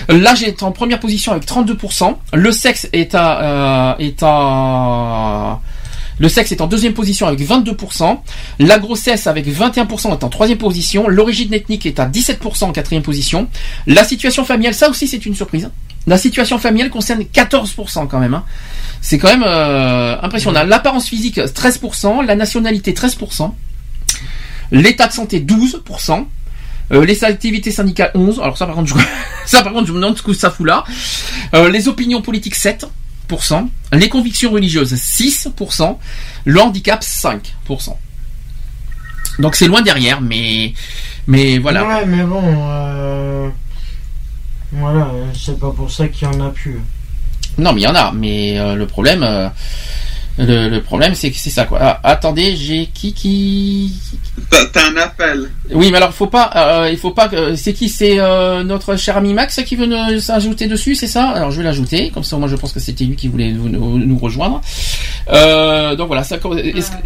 L'âge 0.10 0.44
est 0.44 0.64
en 0.64 0.72
première 0.72 1.00
position 1.00 1.32
avec 1.32 1.46
32%. 1.46 2.16
Le 2.34 2.52
sexe 2.52 2.88
est 2.94 3.14
à, 3.16 3.96
euh, 3.96 3.98
est 4.00 4.24
à 4.24 5.60
le 6.18 6.30
sexe 6.30 6.54
est 6.54 6.62
en 6.62 6.68
deuxième 6.68 6.94
position 6.94 7.28
avec 7.28 7.42
22%. 7.42 8.22
La 8.60 8.80
grossesse 8.80 9.28
avec 9.28 9.48
21% 9.48 10.12
est 10.14 10.24
en 10.24 10.30
troisième 10.30 10.58
position. 10.58 11.10
L'origine 11.10 11.54
ethnique 11.54 11.86
est 11.86 12.00
à 12.00 12.06
17% 12.06 12.64
en 12.64 12.72
quatrième 12.72 13.04
position. 13.04 13.50
La 13.86 14.06
situation 14.06 14.46
familiale, 14.46 14.74
ça 14.74 14.90
aussi 14.90 15.08
c'est 15.08 15.26
une 15.26 15.36
surprise. 15.36 15.70
La 16.08 16.18
situation 16.18 16.58
familiale 16.60 16.90
concerne 16.92 17.22
14% 17.22 18.08
quand 18.08 18.20
même. 18.20 18.34
hein. 18.34 18.44
C'est 19.02 19.18
quand 19.18 19.30
même 19.30 19.44
euh, 19.46 20.16
impressionnant. 20.22 20.64
L'apparence 20.64 21.08
physique 21.08 21.38
13%, 21.38 22.26
la 22.26 22.36
nationalité 22.36 22.94
13%, 22.94 23.52
l'état 24.72 25.08
de 25.08 25.14
santé 25.14 25.40
12%. 25.40 26.26
Euh, 26.92 27.04
les 27.04 27.24
activités 27.24 27.72
syndicales 27.72 28.12
11. 28.14 28.40
Alors 28.40 28.58
ça 28.60 28.68
par 28.68 28.76
contre, 28.76 28.90
je, 28.90 29.04
ça 29.48 29.64
par 29.64 29.74
contre, 29.74 29.88
je 29.88 29.92
me 29.92 30.00
demande 30.00 30.18
ce 30.18 30.22
que 30.22 30.34
ça 30.34 30.52
fout 30.52 30.68
là. 30.68 30.84
Euh, 31.56 31.70
les 31.70 31.88
opinions 31.88 32.22
politiques 32.22 32.56
7%. 32.56 32.88
Les 33.94 34.08
convictions 34.10 34.52
religieuses 34.52 34.94
6%. 34.94 35.98
Le 36.46 36.62
handicap 36.62 37.02
5%. 37.02 37.40
Donc 39.40 39.56
c'est 39.56 39.66
loin 39.68 39.82
derrière, 39.82 40.22
mais 40.22 40.74
mais 41.28 41.58
voilà. 41.58 41.86
Ouais, 41.88 42.06
mais 42.06 42.24
bon. 42.24 43.52
Voilà, 44.72 45.08
c'est 45.34 45.60
pas 45.60 45.72
pour 45.72 45.90
ça 45.92 46.08
qu'il 46.08 46.28
y 46.28 46.32
en 46.36 46.40
a 46.46 46.50
plus. 46.50 46.80
Non, 47.58 47.72
mais 47.74 47.82
il 47.82 47.84
y 47.84 47.88
en 47.88 47.96
a. 47.96 48.12
Mais 48.12 48.60
euh, 48.60 48.76
le 48.76 48.86
problème, 48.88 49.24
euh, 49.24 49.48
Le, 50.38 50.68
le 50.68 50.82
problème, 50.82 51.16
c'est 51.16 51.32
que 51.32 51.38
c'est 51.38 51.50
ça, 51.50 51.64
quoi. 51.64 51.80
Ah, 51.82 52.00
attendez, 52.04 52.58
j'ai 52.58 52.88
qui 52.94 53.14
qui. 53.14 53.94
T'as 54.52 54.90
un 54.92 54.98
appel. 54.98 55.50
Oui, 55.72 55.90
mais 55.92 55.96
alors, 55.98 56.14
faut 56.14 56.28
pas, 56.28 56.52
euh, 56.58 56.90
il 56.92 56.98
faut 56.98 57.12
pas 57.12 57.30
que. 57.30 57.56
C'est 57.56 57.72
qui? 57.72 57.88
C'est 57.88 58.20
euh, 58.20 58.62
notre 58.66 58.98
cher 58.98 59.16
ami 59.16 59.34
Max 59.34 59.62
qui 59.66 59.78
veut 59.78 59.86
nous- 59.86 60.20
s'ajouter 60.20 60.68
dessus, 60.68 60.94
c'est 60.94 61.08
ça? 61.08 61.30
Alors, 61.30 61.52
je 61.52 61.60
vais 61.60 61.64
l'ajouter. 61.64 62.12
Comme 62.14 62.26
ça, 62.26 62.36
moi, 62.36 62.50
je 62.50 62.58
pense 62.58 62.74
que 62.74 62.82
c'était 62.82 63.06
lui 63.06 63.16
qui 63.16 63.30
voulait 63.30 63.54
nous, 63.54 64.18
rejoindre. 64.18 64.60
Euh, 65.30 65.96
donc 65.96 66.08
voilà, 66.08 66.26
ça, 66.26 66.36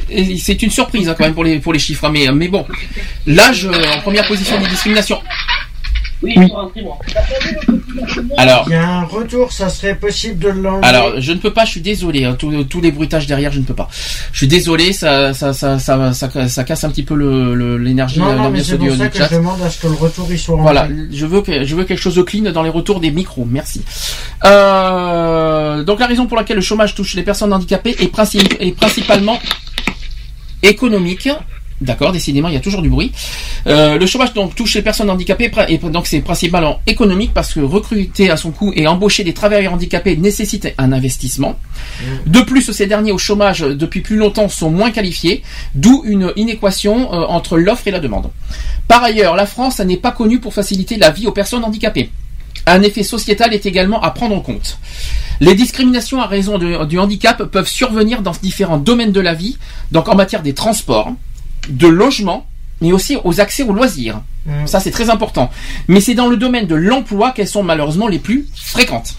c'est 0.09 0.63
une 0.63 0.71
surprise 0.71 1.07
hein, 1.07 1.13
quand 1.15 1.23
même 1.25 1.35
pour 1.35 1.43
les 1.43 1.59
pour 1.59 1.71
les 1.73 1.79
chiffres, 1.79 2.05
hein, 2.05 2.11
mais 2.11 2.27
mais 2.33 2.47
bon, 2.47 2.65
l'âge 3.27 3.65
euh, 3.67 3.95
en 3.95 4.01
première 4.01 4.27
position 4.27 4.59
des 4.59 4.67
discriminations. 4.67 5.21
Oui, 6.21 6.35
Alors. 8.37 8.65
Il 8.67 8.73
y 8.73 8.75
a 8.75 8.87
un 8.99 9.03
retour, 9.05 9.53
ça 9.53 9.69
serait 9.69 9.95
possible 9.95 10.37
de 10.39 10.49
l'enlever. 10.49 10.85
Alors, 10.85 11.21
je 11.21 11.31
ne 11.31 11.37
peux 11.37 11.53
pas, 11.53 11.63
je 11.63 11.71
suis 11.71 11.81
désolé. 11.81 12.25
hein, 12.25 12.35
tous, 12.37 12.81
les 12.81 12.91
bruitages 12.91 13.25
derrière, 13.25 13.51
je 13.53 13.59
ne 13.59 13.63
peux 13.63 13.73
pas. 13.73 13.87
Je 14.33 14.37
suis 14.37 14.47
désolé, 14.47 14.91
ça, 14.91 15.33
ça, 15.33 15.53
ça, 15.53 15.79
ça, 15.79 16.11
ça, 16.13 16.47
ça 16.49 16.63
casse 16.65 16.83
un 16.83 16.89
petit 16.89 17.03
peu 17.03 17.15
le- 17.15 17.55
le- 17.55 17.77
l'énergie, 17.77 18.19
non, 18.19 18.25
mais 18.31 18.35
l'ambiance 18.35 18.67
c'est 18.67 18.77
du, 18.77 18.87
pour 18.89 18.97
ça 18.97 19.03
du 19.05 19.09
que 19.11 19.17
chat. 19.17 19.27
je 19.31 19.35
demande 19.35 19.61
à 19.61 19.69
ce 19.69 19.79
que 19.81 19.87
le 19.87 19.93
retour 19.93 20.27
il 20.29 20.37
soit 20.37 20.57
Voilà, 20.57 20.83
enlevé. 20.85 21.07
je 21.11 21.25
veux 21.25 21.41
que 21.41 21.63
je 21.63 21.75
veux 21.75 21.85
quelque 21.85 22.01
chose 22.01 22.15
de 22.15 22.21
clean 22.21 22.51
dans 22.51 22.63
les 22.63 22.69
retours 22.69 22.99
des 22.99 23.11
micros. 23.11 23.45
Merci. 23.49 23.81
Euh, 24.45 25.83
donc 25.83 25.99
la 25.99 26.07
raison 26.07 26.27
pour 26.27 26.35
laquelle 26.37 26.57
le 26.57 26.61
chômage 26.61 26.95
touche 26.95 27.15
les 27.15 27.23
personnes 27.23 27.53
handicapées 27.53 27.95
est, 27.99 28.13
princi- 28.13 28.57
est 28.59 28.75
principalement 28.75 29.39
économique. 30.63 31.29
D'accord, 31.81 32.11
décidément, 32.11 32.49
il 32.49 32.53
y 32.55 32.57
a 32.57 32.59
toujours 32.59 32.81
du 32.81 32.89
bruit. 32.89 33.13
Euh, 33.67 33.97
le 33.97 34.05
chômage 34.05 34.33
donc 34.33 34.53
touche 34.53 34.75
les 34.75 34.81
personnes 34.81 35.09
handicapées 35.09 35.49
et 35.69 35.77
donc 35.77 36.07
c'est 36.07 36.19
principalement 36.19 36.81
économique 36.87 37.31
parce 37.33 37.53
que 37.53 37.61
recruter 37.61 38.29
à 38.29 38.35
son 38.35 38.51
coût 38.51 38.73
et 38.75 38.85
embaucher 38.85 39.23
des 39.23 39.33
travailleurs 39.33 39.73
handicapés 39.73 40.17
nécessite 40.17 40.73
un 40.77 40.91
investissement. 40.91 41.57
De 42.25 42.41
plus, 42.41 42.69
ces 42.73 42.85
derniers 42.85 43.13
au 43.13 43.17
chômage 43.17 43.61
depuis 43.61 44.01
plus 44.01 44.17
longtemps 44.17 44.49
sont 44.49 44.69
moins 44.69 44.91
qualifiés, 44.91 45.41
d'où 45.73 46.03
une 46.05 46.33
inéquation 46.35 47.13
euh, 47.13 47.25
entre 47.27 47.57
l'offre 47.57 47.87
et 47.87 47.91
la 47.91 47.99
demande. 48.01 48.29
Par 48.89 49.01
ailleurs, 49.01 49.37
la 49.37 49.45
France 49.45 49.79
n'est 49.79 49.95
pas 49.97 50.11
connue 50.11 50.39
pour 50.39 50.53
faciliter 50.53 50.97
la 50.97 51.11
vie 51.11 51.27
aux 51.27 51.31
personnes 51.31 51.63
handicapées. 51.63 52.09
Un 52.65 52.81
effet 52.81 53.03
sociétal 53.03 53.53
est 53.53 53.65
également 53.65 54.01
à 54.01 54.11
prendre 54.11 54.35
en 54.35 54.41
compte. 54.41 54.79
Les 55.39 55.55
discriminations 55.55 56.21
à 56.21 56.27
raison 56.27 56.57
de- 56.57 56.83
du 56.85 56.99
handicap 56.99 57.41
peuvent 57.45 57.69
survenir 57.69 58.21
dans 58.21 58.33
différents 58.43 58.77
domaines 58.77 59.13
de 59.13 59.21
la 59.21 59.33
vie, 59.33 59.57
donc 59.93 60.09
en 60.09 60.15
matière 60.15 60.41
des 60.43 60.53
transports, 60.53 61.13
de 61.67 61.87
logement, 61.87 62.45
mais 62.81 62.91
aussi 62.91 63.17
aux 63.23 63.39
accès 63.41 63.63
aux 63.63 63.73
loisirs. 63.73 64.21
Mm. 64.45 64.67
Ça, 64.67 64.79
c'est 64.79 64.91
très 64.91 65.09
important. 65.09 65.49
Mais 65.87 66.01
c'est 66.01 66.13
dans 66.13 66.27
le 66.27 66.37
domaine 66.37 66.67
de 66.67 66.75
l'emploi 66.75 67.31
qu'elles 67.31 67.47
sont 67.47 67.63
malheureusement 67.63 68.07
les 68.07 68.19
plus 68.19 68.47
fréquentes. 68.55 69.15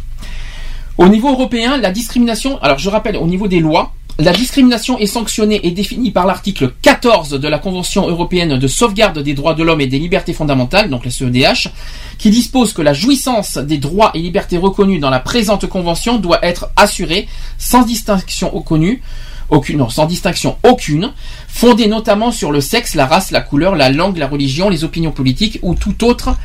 Au 0.99 1.09
niveau 1.09 1.31
européen, 1.31 1.79
la 1.79 1.91
discrimination, 1.91 2.61
alors 2.63 2.79
je 2.79 2.91
rappelle, 2.91 3.17
au 3.17 3.27
niveau 3.27 3.49
des 3.49 3.61
lois, 3.61 3.93
la 4.19 4.33
discrimination 4.33 4.99
est 4.99 5.07
sanctionnée 5.07 5.61
et 5.63 5.71
définie 5.71 6.11
par 6.11 6.27
l'article 6.27 6.75
14 6.83 7.31
de 7.31 7.49
la 7.49 7.59
Convention 7.59 8.07
européenne 8.07 8.59
de 8.59 8.69
sauvegarde 8.69 9.19
des 9.21 9.33
droits 9.33 9.55
de 9.55 9.63
l'homme 9.63 9.81
et 9.81 9.87
des 9.87 9.99
libertés 9.99 10.35
fondamentales, 10.35 10.91
donc 10.91 11.07
la 11.07 11.11
CEDH, 11.11 11.71
qui 12.19 12.29
dispose 12.29 12.75
que 12.75 12.83
la 12.83 12.93
jouissance 12.93 13.57
des 13.57 13.79
droits 13.79 14.11
et 14.13 14.19
libertés 14.19 14.59
reconnus 14.59 15.01
dans 15.01 15.09
la 15.09 15.21
présente 15.21 15.67
convention 15.67 16.19
doit 16.19 16.45
être 16.45 16.71
assurée 16.77 17.29
sans 17.57 17.83
distinction 17.83 18.55
aucune, 18.55 18.99
aucune, 19.51 19.89
sans 19.91 20.07
distinction 20.07 20.57
aucune, 20.63 21.13
fondée 21.49 21.87
notamment 21.87 22.33
sur 22.33 22.53
le 22.53 22.61
sexe, 22.61 22.95
la 22.95 23.07
race, 23.07 23.31
la 23.31 23.41
couleur, 23.41 23.77
la 23.77 23.91
langue, 23.91 24.17
la 24.17 24.27
religion, 24.27 24.69
les 24.69 24.85
opinions 24.85 25.13
politiques 25.13 25.59
ou 25.63 25.75
toute 25.75 26.03
autre 26.03 26.37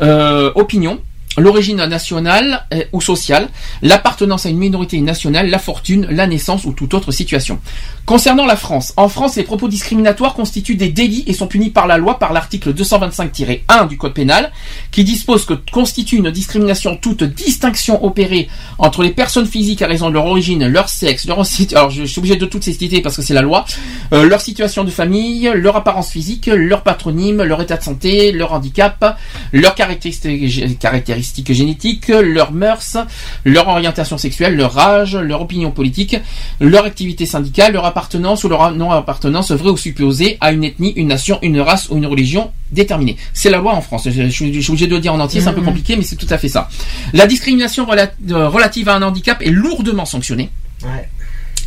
euh, 0.00 0.52
opinion, 0.54 0.98
l'origine 1.38 1.84
nationale 1.84 2.66
euh, 2.74 2.84
ou 2.92 3.00
sociale, 3.00 3.48
l'appartenance 3.80 4.46
à 4.46 4.50
une 4.50 4.58
minorité 4.58 5.00
nationale, 5.00 5.48
la 5.48 5.58
fortune, 5.58 6.06
la 6.10 6.26
naissance 6.26 6.64
ou 6.64 6.72
toute 6.72 6.94
autre 6.94 7.12
situation. 7.12 7.58
Concernant 8.04 8.46
la 8.46 8.56
France, 8.56 8.92
en 8.96 9.08
France, 9.08 9.36
les 9.36 9.44
propos 9.44 9.68
discriminatoires 9.68 10.34
constituent 10.34 10.74
des 10.74 10.88
délits 10.88 11.24
et 11.26 11.32
sont 11.32 11.46
punis 11.46 11.70
par 11.70 11.86
la 11.86 11.98
loi 11.98 12.18
par 12.18 12.32
l'article 12.32 12.74
225-1 12.74 13.88
du 13.88 13.96
Code 13.96 14.14
pénal, 14.14 14.50
qui 14.90 15.04
dispose 15.04 15.44
que 15.44 15.54
constitue 15.54 16.16
une 16.16 16.30
discrimination 16.30 16.96
toute 16.96 17.22
distinction 17.22 18.04
opérée 18.04 18.48
entre 18.78 19.02
les 19.02 19.10
personnes 19.10 19.46
physiques 19.46 19.82
à 19.82 19.86
raison 19.86 20.08
de 20.08 20.14
leur 20.14 20.26
origine, 20.26 20.66
leur 20.66 20.88
sexe, 20.88 21.26
leur 21.26 21.42
alors 21.72 21.90
je 21.90 22.04
suis 22.04 22.18
obligé 22.18 22.36
de 22.36 22.46
toutes 22.46 22.64
ces 22.64 22.72
citer 22.72 23.00
parce 23.00 23.16
que 23.16 23.22
c'est 23.22 23.34
la 23.34 23.42
loi, 23.42 23.64
euh, 24.12 24.24
leur 24.24 24.40
situation 24.40 24.84
de 24.84 24.90
famille, 24.90 25.50
leur 25.54 25.76
apparence 25.76 26.10
physique, 26.10 26.50
leur 26.52 26.82
patronyme, 26.82 27.42
leur 27.42 27.60
état 27.62 27.76
de 27.76 27.82
santé, 27.82 28.32
leur 28.32 28.52
handicap, 28.52 29.18
leurs 29.52 29.74
caractéristiques, 29.74 30.80
caractéristiques 31.22 31.52
génétiques, 31.52 32.08
leurs 32.08 32.52
mœurs, 32.52 32.96
leur 33.44 33.68
orientation 33.68 34.18
sexuelle, 34.18 34.56
leur 34.56 34.76
âge, 34.78 35.16
leur 35.16 35.40
opinion 35.40 35.70
politique, 35.70 36.16
leur 36.60 36.84
activité 36.84 37.26
syndicale, 37.26 37.72
leur 37.74 37.84
appartenance 37.84 38.42
ou 38.44 38.48
leur 38.48 38.72
non-appartenance 38.74 39.52
vraie 39.52 39.70
ou 39.70 39.76
supposée 39.76 40.36
à 40.40 40.52
une 40.52 40.64
ethnie, 40.64 40.92
une 40.96 41.08
nation, 41.08 41.38
une 41.42 41.60
race 41.60 41.88
ou 41.90 41.96
une 41.96 42.06
religion 42.06 42.50
déterminée. 42.72 43.16
C'est 43.32 43.50
la 43.50 43.58
loi 43.58 43.72
en 43.74 43.80
France. 43.82 44.08
Je, 44.10 44.22
je 44.22 44.28
suis 44.28 44.52
je 44.52 44.60
suis 44.60 44.70
obligé 44.70 44.86
de 44.86 44.94
le 44.94 45.00
dire 45.00 45.14
en 45.14 45.20
entier, 45.20 45.40
c'est 45.40 45.48
un 45.48 45.52
peu 45.52 45.60
Mhm. 45.60 45.66
compliqué, 45.66 45.96
mais 45.96 46.02
c'est 46.02 46.16
tout 46.16 46.26
à 46.30 46.38
fait 46.38 46.48
ça. 46.48 46.68
La 47.12 47.26
discrimination 47.26 47.84
rela- 47.86 48.10
euh, 48.30 48.48
relative 48.48 48.88
à 48.88 48.94
un 48.96 49.02
handicap 49.02 49.40
est 49.42 49.50
lourdement 49.50 50.04
sanctionnée. 50.04 50.50
Ouais. 50.82 51.08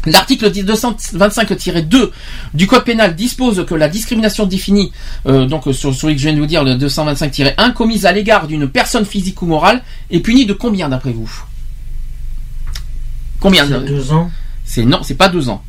L'article 0.05 0.51
225-2 0.51 2.11
du 2.53 2.67
Code 2.67 2.83
pénal 2.83 3.15
dispose 3.15 3.65
que 3.65 3.75
la 3.75 3.89
discrimination 3.89 4.45
définie, 4.45 4.91
euh, 5.25 5.45
donc 5.45 5.63
sur 5.73 5.93
celui 5.93 6.15
que 6.15 6.21
je 6.21 6.27
viens 6.27 6.35
de 6.35 6.39
vous 6.39 6.45
dire, 6.45 6.63
le 6.63 6.73
225-1, 6.75 7.73
commise 7.73 8.05
à 8.05 8.11
l'égard 8.11 8.47
d'une 8.47 8.67
personne 8.67 9.05
physique 9.05 9.41
ou 9.41 9.45
morale, 9.47 9.81
est 10.11 10.19
punie 10.19 10.45
de 10.45 10.53
combien 10.53 10.89
d'après 10.89 11.11
vous? 11.11 11.31
Combien 13.39 13.67
C'est 13.67 13.85
deux 13.85 14.11
ans 14.11 14.31
C'est 14.63 14.85
non, 14.85 15.01
c'est 15.03 15.15
pas 15.15 15.29
deux 15.29 15.49
ans. 15.49 15.63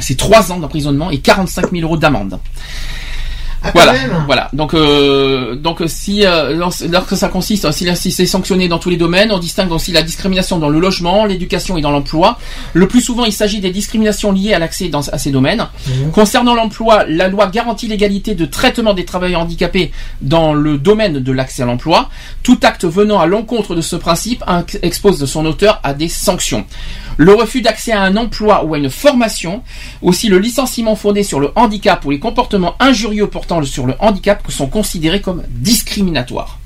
C'est 0.00 0.16
trois 0.16 0.52
ans 0.52 0.58
d'emprisonnement 0.58 1.10
et 1.10 1.18
45 1.18 1.72
000 1.72 1.82
euros 1.82 1.96
d'amende. 1.96 2.38
Ah, 3.62 3.70
Voilà, 3.74 3.92
voilà. 4.26 4.48
Donc, 4.52 4.72
euh, 4.74 5.56
donc 5.56 5.82
si 5.88 6.24
euh, 6.24 6.54
lorsque 6.90 7.16
ça 7.16 7.28
consiste, 7.28 7.70
si, 7.72 7.84
la- 7.84 7.96
si 7.96 8.12
c'est 8.12 8.24
sanctionné 8.26 8.68
dans 8.68 8.78
tous 8.78 8.88
les 8.90 8.96
domaines, 8.96 9.32
on 9.32 9.38
distingue 9.38 9.72
aussi 9.72 9.90
la 9.92 10.02
discrimination 10.02 10.58
dans 10.58 10.68
le 10.68 10.78
logement, 10.78 11.24
l'éducation 11.24 11.76
et 11.76 11.80
dans 11.80 11.90
l'emploi. 11.90 12.38
Le 12.72 12.86
plus 12.86 13.00
souvent, 13.00 13.24
il 13.24 13.32
s'agit 13.32 13.60
des 13.60 13.70
discriminations 13.70 14.30
liées 14.32 14.54
à 14.54 14.58
l'accès 14.60 14.90
à 15.12 15.18
ces 15.18 15.30
domaines. 15.30 15.66
Mhm. 15.88 16.12
Concernant 16.12 16.54
l'emploi, 16.54 17.04
la 17.08 17.26
loi 17.28 17.48
garantit 17.48 17.88
l'égalité 17.88 18.34
de 18.34 18.46
traitement 18.46 18.94
des 18.94 19.04
travailleurs 19.04 19.40
handicapés 19.40 19.90
dans 20.20 20.54
le 20.54 20.78
domaine 20.78 21.18
de 21.18 21.32
l'accès 21.32 21.62
à 21.62 21.66
l'emploi. 21.66 22.08
Tout 22.44 22.58
acte 22.62 22.84
venant 22.84 23.18
à 23.18 23.26
l'encontre 23.26 23.74
de 23.74 23.80
ce 23.80 23.96
principe 23.96 24.42
inc- 24.46 24.78
expose 24.82 25.24
son 25.24 25.44
auteur 25.46 25.80
à 25.82 25.94
des 25.94 26.08
sanctions. 26.08 26.64
Le 27.20 27.34
refus 27.34 27.62
d'accès 27.62 27.90
à 27.92 28.02
un 28.02 28.16
emploi 28.16 28.64
ou 28.64 28.74
à 28.74 28.78
une 28.78 28.90
formation, 28.90 29.62
aussi 30.02 30.28
le 30.28 30.38
licenciement 30.38 30.94
fondé 30.94 31.24
sur 31.24 31.40
le 31.40 31.50
handicap 31.56 32.04
ou 32.04 32.10
les 32.12 32.20
comportements 32.20 32.76
injurieux 32.78 33.26
portant 33.26 33.60
sur 33.64 33.86
le 33.86 33.94
handicap 33.98 34.40
que 34.46 34.52
sont 34.52 34.68
considérés 34.68 35.20
comme 35.20 35.42
discriminatoires. 35.50 36.58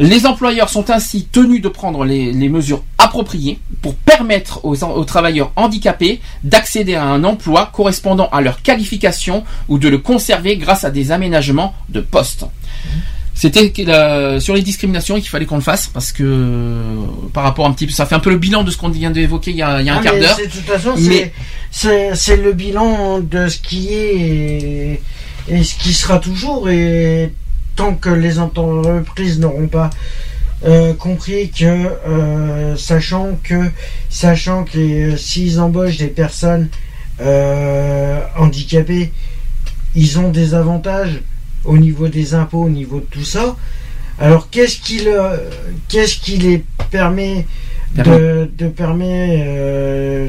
Mais- 0.00 0.06
Les 0.08 0.24
employeurs 0.26 0.70
sont 0.70 0.88
ainsi 0.88 1.26
tenus 1.30 1.60
de 1.60 1.68
prendre 1.68 2.06
les, 2.06 2.32
les 2.32 2.48
mesures 2.48 2.82
appropriées 2.96 3.58
pour 3.82 3.94
permettre 3.94 4.64
aux, 4.64 4.82
aux 4.84 5.04
travailleurs 5.04 5.52
handicapés 5.54 6.20
d'accéder 6.44 6.94
à 6.94 7.04
un 7.04 7.22
emploi 7.24 7.70
correspondant 7.70 8.30
à 8.32 8.40
leur 8.40 8.62
qualification 8.62 9.44
ou 9.68 9.78
de 9.78 9.90
le 9.90 9.98
conserver 9.98 10.56
grâce 10.56 10.84
à 10.84 10.90
des 10.90 11.12
aménagements 11.12 11.74
de 11.90 12.00
poste. 12.00 12.46
C'était 13.40 13.72
sur 14.40 14.54
les 14.56 14.62
discriminations 14.62 15.14
qu'il 15.14 15.28
fallait 15.28 15.46
qu'on 15.46 15.54
le 15.54 15.62
fasse 15.62 15.86
parce 15.86 16.10
que 16.10 16.24
euh, 16.24 16.96
par 17.32 17.44
rapport 17.44 17.66
un 17.66 17.72
petit 17.72 17.86
peu, 17.86 17.92
ça 17.92 18.04
fait 18.04 18.16
un 18.16 18.18
peu 18.18 18.30
le 18.30 18.36
bilan 18.36 18.64
de 18.64 18.72
ce 18.72 18.76
qu'on 18.76 18.88
vient 18.88 19.12
d'évoquer 19.12 19.52
il 19.52 19.58
y 19.58 19.62
a, 19.62 19.80
il 19.80 19.86
y 19.86 19.90
a 19.90 19.94
un 19.94 19.98
Ah, 20.00 20.02
quart 20.02 20.16
d'heure. 20.18 20.34
c'est- 20.36 20.46
De 20.48 20.50
toute 20.52 20.64
façon, 20.66 20.94
Mais- 20.98 21.32
c'est- 21.70 22.36
le 22.36 22.52
bilan 22.52 23.20
de 23.20 23.46
ce 23.46 23.58
qui 23.58 23.94
est 23.94 24.16
et, 24.16 25.00
et 25.48 25.62
ce 25.62 25.76
qui 25.76 25.92
sera 25.92 26.18
toujours. 26.18 26.68
Et 26.68 27.32
tant 27.76 27.94
que 27.94 28.10
les 28.10 28.40
entreprises 28.40 29.38
n'auront 29.38 29.68
pas 29.68 29.90
euh, 30.66 30.92
compris 30.94 31.50
que, 31.50 31.64
euh, 31.64 32.74
sachant 32.76 33.38
que, 33.44 33.70
sachant 34.10 34.64
que 34.64 35.16
s'ils 35.16 35.60
embauchent 35.60 35.98
des 35.98 36.08
personnes 36.08 36.68
handicapées, 38.36 39.12
ils 39.94 40.18
ont 40.18 40.30
des 40.30 40.54
avantages 40.54 41.20
au 41.68 41.76
niveau 41.78 42.08
des 42.08 42.34
impôts, 42.34 42.64
au 42.64 42.70
niveau 42.70 42.98
de 43.00 43.06
tout 43.10 43.24
ça. 43.24 43.56
Alors 44.18 44.50
qu'est-ce 44.50 44.78
qui, 44.80 44.98
le- 45.04 45.40
qu'est-ce 45.88 46.16
qui 46.18 46.36
les 46.38 46.64
permet 46.90 47.46
de, 47.94 48.50
de 48.58 48.68
permet 48.68 49.44
euh, 49.46 50.28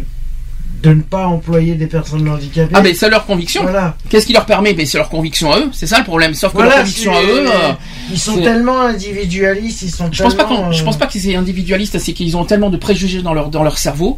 de 0.82 0.94
ne 0.94 1.02
pas 1.02 1.28
employer 1.28 1.76
des 1.76 1.88
personnes 1.88 2.28
handicapées 2.30 2.72
Ah 2.74 2.82
mais 2.82 2.94
c'est 2.94 3.10
leur 3.10 3.26
conviction. 3.26 3.64
Voilà. 3.64 3.96
Qu'est-ce 4.10 4.26
qui 4.26 4.34
leur 4.34 4.46
permet? 4.46 4.74
Mais 4.74 4.86
c'est 4.86 4.98
leur 4.98 5.10
conviction 5.10 5.52
à 5.52 5.60
eux, 5.60 5.70
c'est 5.74 5.88
ça 5.88 5.98
le 6.00 6.06
problème. 6.06 6.34
Sauf 6.34 6.52
que 6.52 6.58
Voilà, 6.58 6.70
leur 6.76 6.80
conviction 6.80 7.12
à 7.14 7.22
eux, 7.22 7.46
euh, 7.50 7.72
Ils 8.12 8.20
sont 8.20 8.38
tellement 8.38 8.80
individualistes, 8.82 9.82
ils 9.82 9.92
sont 9.92 10.10
Je 10.12 10.24
pense 10.24 10.36
pas 10.36 10.46
tellement, 10.46 10.72
je 10.72 10.82
euh, 10.82 10.86
pense 10.86 10.98
pas 10.98 11.06
que 11.08 11.14
c'est 11.20 11.36
individualiste, 11.36 12.00
c'est 12.00 12.14
qu'ils 12.14 12.38
ont 12.38 12.46
tellement 12.46 12.70
de 12.70 12.78
préjugés 12.78 13.22
dans 13.22 13.34
leur 13.34 13.50
dans 13.50 13.64
leur 13.64 13.78
cerveau 13.78 14.18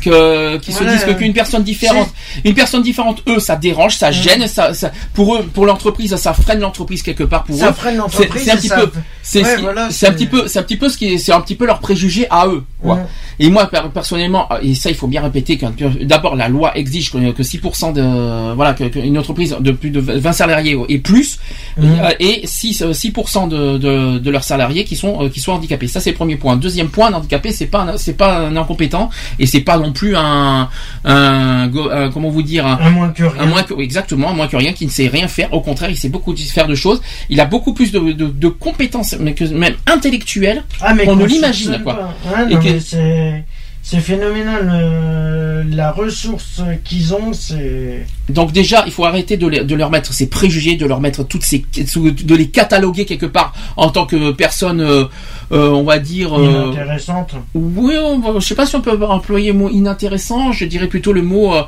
que 0.00 0.56
qu'ils 0.58 0.74
se 0.74 0.84
disent 0.84 1.04
que 1.04 1.12
qu'une 1.12 1.32
personne 1.32 1.62
différente, 1.62 2.08
une 2.44 2.54
personne 2.54 2.82
différente, 2.82 3.22
eux, 3.28 3.38
ça 3.40 3.56
dérange, 3.56 3.96
ça 3.96 4.10
gêne, 4.10 4.46
ça, 4.46 4.74
ça 4.74 4.90
pour 5.14 5.36
eux, 5.36 5.42
pour 5.52 5.66
l'entreprise, 5.66 6.14
ça 6.16 6.32
freine 6.32 6.60
l'entreprise 6.60 7.02
quelque 7.02 7.24
part 7.24 7.44
pour 7.44 7.56
Ça 7.56 7.70
eux. 7.70 7.72
freine 7.72 7.94
C'est- 7.94 7.98
l'entreprise 7.98 8.42
C'est 8.44 8.50
un 8.50 8.54
et 8.54 8.58
petit 8.58 8.68
ça- 8.68 8.76
peu, 8.76 8.90
c'est 9.22 9.42
Ouais, 9.42 9.54
c'est- 9.56 9.60
voilà, 9.62 9.88
c'est 9.90 10.06
un 10.06 10.12
petit 10.12 10.26
peu, 10.26 10.48
c'est 10.48 10.58
un 10.58 10.62
petit 10.62 10.76
peu 10.76 10.88
ce 10.88 10.96
qui 10.98 11.14
est, 11.14 11.18
c'est 11.18 11.32
un 11.32 11.40
petit 11.40 11.54
peu 11.54 11.66
leur 11.66 11.80
préjugé 11.80 12.26
à 12.30 12.46
eux, 12.46 12.64
quoi. 12.82 12.94
Ouais. 12.96 13.02
Et 13.40 13.50
moi, 13.50 13.66
per- 13.66 13.82
personnellement, 13.92 14.48
et 14.62 14.74
ça, 14.74 14.90
il 14.90 14.96
faut 14.96 15.06
bien 15.06 15.22
répéter 15.22 15.56
que 15.56 15.66
d'abord 16.04 16.36
la 16.36 16.48
loi 16.48 16.76
exige 16.76 17.12
que, 17.12 17.32
que 17.32 17.42
6% 17.42 17.92
de 17.92 18.54
voilà 18.54 18.74
que, 18.74 18.84
que 18.84 18.98
une 18.98 19.18
entreprise 19.18 19.56
de 19.60 19.70
plus 19.72 19.90
de 19.90 20.00
20 20.00 20.32
salariés 20.32 20.76
et 20.88 20.98
plus 20.98 21.38
Mhm. 21.76 21.98
euh, 22.02 22.10
et 22.18 22.46
6 22.46 22.82
euh, 22.82 22.92
6% 22.92 23.48
de, 23.48 23.78
de, 23.78 24.18
de 24.18 24.30
leurs 24.30 24.42
salariés 24.44 24.84
qui 24.84 24.96
sont 24.96 25.22
euh, 25.24 25.28
qui 25.28 25.40
sont 25.40 25.52
handicapés. 25.52 25.86
Ça 25.88 26.00
c'est 26.00 26.10
le 26.10 26.16
premier 26.16 26.36
point. 26.36 26.56
Deuxième 26.56 26.88
point, 26.88 27.08
un 27.08 27.14
handicapé 27.14 27.52
c'est 27.52 27.66
pas 27.66 27.94
c'est 27.96 28.16
pas 28.16 28.38
un 28.38 28.56
incompétent 28.56 29.10
et 29.38 29.46
c'est 29.46 29.60
pas 29.60 29.78
non 29.78 29.92
plus 29.92 30.16
un, 30.16 30.68
un, 31.04 31.68
go- 31.68 31.88
un- 31.90 32.10
comment 32.10 32.28
vous 32.30 32.42
dire 32.42 32.66
un, 32.66 32.78
Un 32.80 32.90
moins 32.90 33.10
que 33.10 33.22
rien. 33.24 33.42
un 33.42 33.46
moins 33.46 33.62
que 33.62 33.74
oui, 33.74 33.84
exactement 33.84 34.30
un 34.30 34.34
moins 34.34 34.48
que 34.48 34.56
rien 34.56 34.72
qui 34.72 34.86
ne 34.86 34.90
sait 34.90 35.08
rien 35.08 35.28
faire. 35.28 35.52
Au 35.54 35.60
contraire, 35.60 35.90
il 35.90 35.96
sait 35.96 36.08
beaucoup 36.08 36.34
faire 36.36 36.66
de 36.66 36.74
choses. 36.74 37.00
Il 37.30 37.40
a 37.40 37.44
beaucoup 37.44 37.72
plus 37.74 37.92
de, 37.92 37.98
de, 38.12 38.26
de 38.26 38.48
compétences 38.48 39.14
mais 39.20 39.34
que 39.34 39.44
même 39.44 39.74
intellectuelles 39.86 40.64
Ah, 40.80 40.94
qu'on 41.04 41.16
ne 41.16 41.24
l'imagine 41.26 41.80
quoi. 41.82 41.94
pas. 41.94 42.14
Ouais, 42.36 42.50
Et 42.50 42.54
non, 42.54 42.60
que- 42.60 42.96
mais 42.96 43.44
c'est 43.90 44.00
phénoménal. 44.00 44.70
euh, 44.70 45.64
la 45.70 45.92
ressource 45.92 46.60
qu'ils 46.84 47.14
ont, 47.14 47.32
c'est. 47.32 48.06
Donc 48.28 48.52
déjà, 48.52 48.82
il 48.86 48.92
faut 48.92 49.04
arrêter 49.04 49.36
de, 49.36 49.46
les- 49.46 49.64
de 49.64 49.74
leur 49.74 49.90
mettre 49.90 50.12
ces 50.12 50.28
préjugés, 50.28 50.76
de 50.76 50.86
leur 50.86 51.00
mettre 51.00 51.24
toutes 51.24 51.42
ces, 51.42 51.64
de 51.72 52.34
les 52.34 52.48
cataloguer 52.48 53.04
quelque 53.06 53.26
part 53.26 53.54
en 53.76 53.88
tant 53.90 54.04
que 54.06 54.32
personne, 54.32 54.80
euh, 54.80 55.04
euh, 55.52 55.70
on 55.70 55.84
va 55.84 55.98
dire. 55.98 56.38
euh, 56.38 56.44
Inintéressante. 56.66 57.34
oui, 57.54 57.94
on 58.02 58.38
je 58.40 58.46
sais 58.46 58.54
pas 58.54 58.66
si 58.66 58.76
on 58.76 58.80
peut 58.82 58.92
employer 59.04 59.52
le 59.52 59.58
mot 59.58 59.68
inintéressant. 59.70 60.52
Je 60.52 60.64
dirais 60.64 60.86
plutôt 60.88 61.12
le 61.12 61.22
mot 61.22 61.54
euh, 61.54 61.62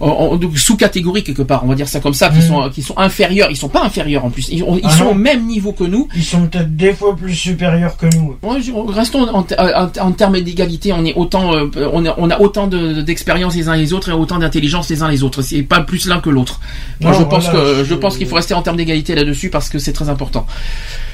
en- 0.00 0.08
en- 0.34 0.40
sous-catégorie 0.56 1.24
quelque 1.24 1.42
part. 1.42 1.62
On 1.64 1.68
va 1.68 1.74
dire 1.74 1.88
ça 1.88 2.00
comme 2.00 2.14
ça, 2.14 2.28
qui 2.28 2.38
Mm. 2.38 2.42
sont 2.42 2.70
qui 2.70 2.82
sont 2.82 2.98
inférieurs. 2.98 3.48
Ils 3.50 3.56
sont 3.56 3.68
pas 3.68 3.82
inférieurs 3.84 4.24
en 4.24 4.30
plus. 4.30 4.48
Ils, 4.50 4.64
Ah 4.84 4.90
sont 4.90 5.04
non. 5.04 5.10
au 5.10 5.14
même 5.14 5.46
niveau 5.46 5.72
que 5.72 5.84
nous. 5.84 6.08
Ils 6.14 6.22
sont 6.24 6.46
peut-être 6.46 6.76
des 6.76 6.92
fois 6.92 7.16
plus 7.16 7.34
supérieurs 7.34 7.96
que 7.96 8.06
nous. 8.14 8.36
Ouais, 8.42 8.58
restons 8.92 9.28
en, 9.28 9.42
ter- 9.42 9.58
en- 9.58 9.90
en 10.06 10.12
termes 10.12 10.40
d'égalité, 10.40 10.92
on 10.92 11.04
est 11.04 11.14
autant, 11.14 11.54
euh, 11.54 11.68
on, 11.92 12.04
a, 12.06 12.14
on 12.18 12.30
a 12.30 12.38
autant 12.40 12.66
de- 12.66 13.00
d'expérience 13.02 13.54
les 13.56 13.68
uns 13.68 13.76
les 13.76 13.92
autres 13.92 14.10
et 14.10 14.12
autant 14.12 14.38
d'intelligence 14.38 14.88
les 14.90 15.02
uns 15.02 15.08
les 15.08 15.22
autres. 15.22 15.42
C'est 15.42 15.62
pas 15.62 15.80
plus 15.80 16.06
l'un 16.06 16.20
que 16.20 16.30
l'autre. 16.30 16.60
Moi, 17.00 17.12
Non, 17.12 17.18
je 17.18 17.24
pense 17.24 17.48
que 17.48 17.84
je 17.84 17.94
pense 17.94 18.16
qu'il 18.18 18.26
faut 18.26 18.36
rester 18.36 18.54
en 18.54 18.62
termes 18.62 18.76
d'égalité 18.76 19.14
là-dessus 19.14 19.50
parce 19.50 19.68
que 19.68 19.78
c'est 19.78 19.92
très 19.92 20.08
important. 20.08 20.46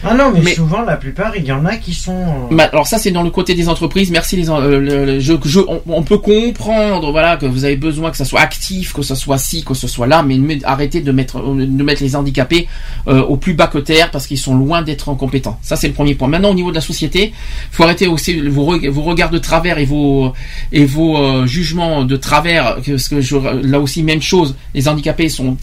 Ah 0.05 0.15
non, 0.15 0.33
mais, 0.35 0.41
Mais- 0.43 0.55
souvent, 0.55 0.83
la 0.83 0.97
plupart, 0.97 1.37
il 1.37 1.45
y 1.45 1.53
en 1.53 1.65
a 1.65 1.77
qui 1.77 1.95
sont. 1.95 2.13
euh, 2.13 2.55
Bah, 2.55 2.69
alors 2.73 2.87
ça 2.87 2.99
c'est 2.99 3.11
dans 3.13 3.23
le 3.23 3.31
côté 3.31 3.55
des 3.55 3.69
entreprises. 3.69 4.11
Merci 4.11 4.37
les, 4.37 4.51
euh, 4.51 4.81
le- 4.81 5.05
le- 5.07 5.21
je, 5.21 5.35
je- 5.45 5.61
on, 5.61 5.81
on 5.87 6.03
peut 6.03 6.19
comprendre 6.19 7.11
voilà 7.13 7.37
que 7.37 7.47
vous 7.47 7.65
avez 7.65 7.77
besoin 7.77 8.11
que 8.11 8.17
ça 8.17 8.25
soit 8.25 8.41
actif, 8.41 8.93
que 8.93 9.03
ce 9.03 9.15
soit 9.15 9.39
ci, 9.39 9.65
que 9.65 9.75
ce 9.75 9.87
soit 9.87 10.07
là, 10.07 10.23
mais, 10.23 10.39
mais 10.39 10.59
arrêtez 10.65 11.01
de 11.01 11.13
mettre 11.13 11.41
de 11.43 11.83
mettre 11.83 12.03
les 12.03 12.17
handicapés 12.17 12.67
euh, 13.09 13.23
au 13.23 13.37
plus 13.37 13.55
bas 13.55 13.67
que 13.69 13.79
terre 13.79 14.11
parce 14.11 14.27
qu'ils 14.27 14.39
sont 14.39 14.57
loin 14.57 14.83
d'être 14.83 15.09
incompétents. 15.09 15.59
Ça 15.63 15.77
c'est 15.77 15.89
le 15.89 15.95
premier 15.95 16.15
point. 16.15 16.29
Maintenant 16.29 16.51
au 16.51 16.55
niveau 16.55 16.71
de 16.71 16.77
la 16.77 16.81
société, 16.81 17.33
faut 17.71 17.85
arrêter 17.85 18.07
aussi 18.09 18.41
vos, 18.41 18.79
vos 18.91 19.03
regards 19.03 19.31
de 19.31 19.39
travers 19.39 19.79
et 19.79 19.85
vos 19.85 20.33
et 20.73 20.85
vos 20.85 21.17
euh, 21.17 21.47
jugements 21.47 22.05
de 22.05 22.17
travers. 22.17 22.77
Parce 22.85 23.09
que 23.09 23.21
je, 23.21 23.37
là 23.37 23.79
aussi 23.79 24.03
même 24.03 24.23
chose. 24.23 24.57
Les 24.75 24.89
handicapés 24.89 25.29
sont, 25.29 25.57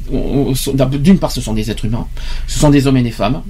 sont- 0.55 0.73
d'une 0.73 1.17
part 1.19 1.31
ce 1.31 1.41
sont 1.41 1.53
des 1.53 1.69
êtres 1.71 1.85
humains, 1.85 2.07
ce 2.47 2.59
sont 2.59 2.69
des 2.69 2.87
hommes 2.87 2.97
et 2.97 3.01
des 3.03 3.11
femmes 3.11 3.41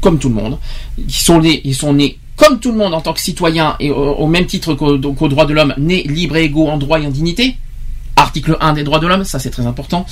comme 0.00 0.18
tout 0.18 0.27
le 0.28 0.34
monde. 0.34 0.58
Ils 0.98 1.12
sont 1.12 1.40
nés, 1.40 1.60
ils 1.64 1.74
sont 1.74 1.92
nés 1.92 2.18
comme 2.36 2.60
tout 2.60 2.70
le 2.70 2.78
monde 2.78 2.94
en 2.94 3.00
tant 3.00 3.12
que 3.12 3.20
citoyens 3.20 3.74
et 3.80 3.90
au, 3.90 4.26
même 4.28 4.46
titre 4.46 4.74
qu'au 4.74 4.96
qu'aux 4.98 5.28
droits 5.28 5.44
de 5.44 5.52
l'homme, 5.52 5.74
nés 5.76 6.04
libres 6.04 6.36
et 6.36 6.44
égaux 6.44 6.68
en 6.68 6.78
droit 6.78 7.00
et 7.00 7.06
en 7.06 7.10
dignité. 7.10 7.56
Article 8.18 8.56
1 8.60 8.72
des 8.74 8.82
droits 8.84 8.98
de 8.98 9.06
l'homme, 9.06 9.24
ça 9.24 9.38
c'est 9.38 9.50
très 9.50 9.66
important. 9.66 10.04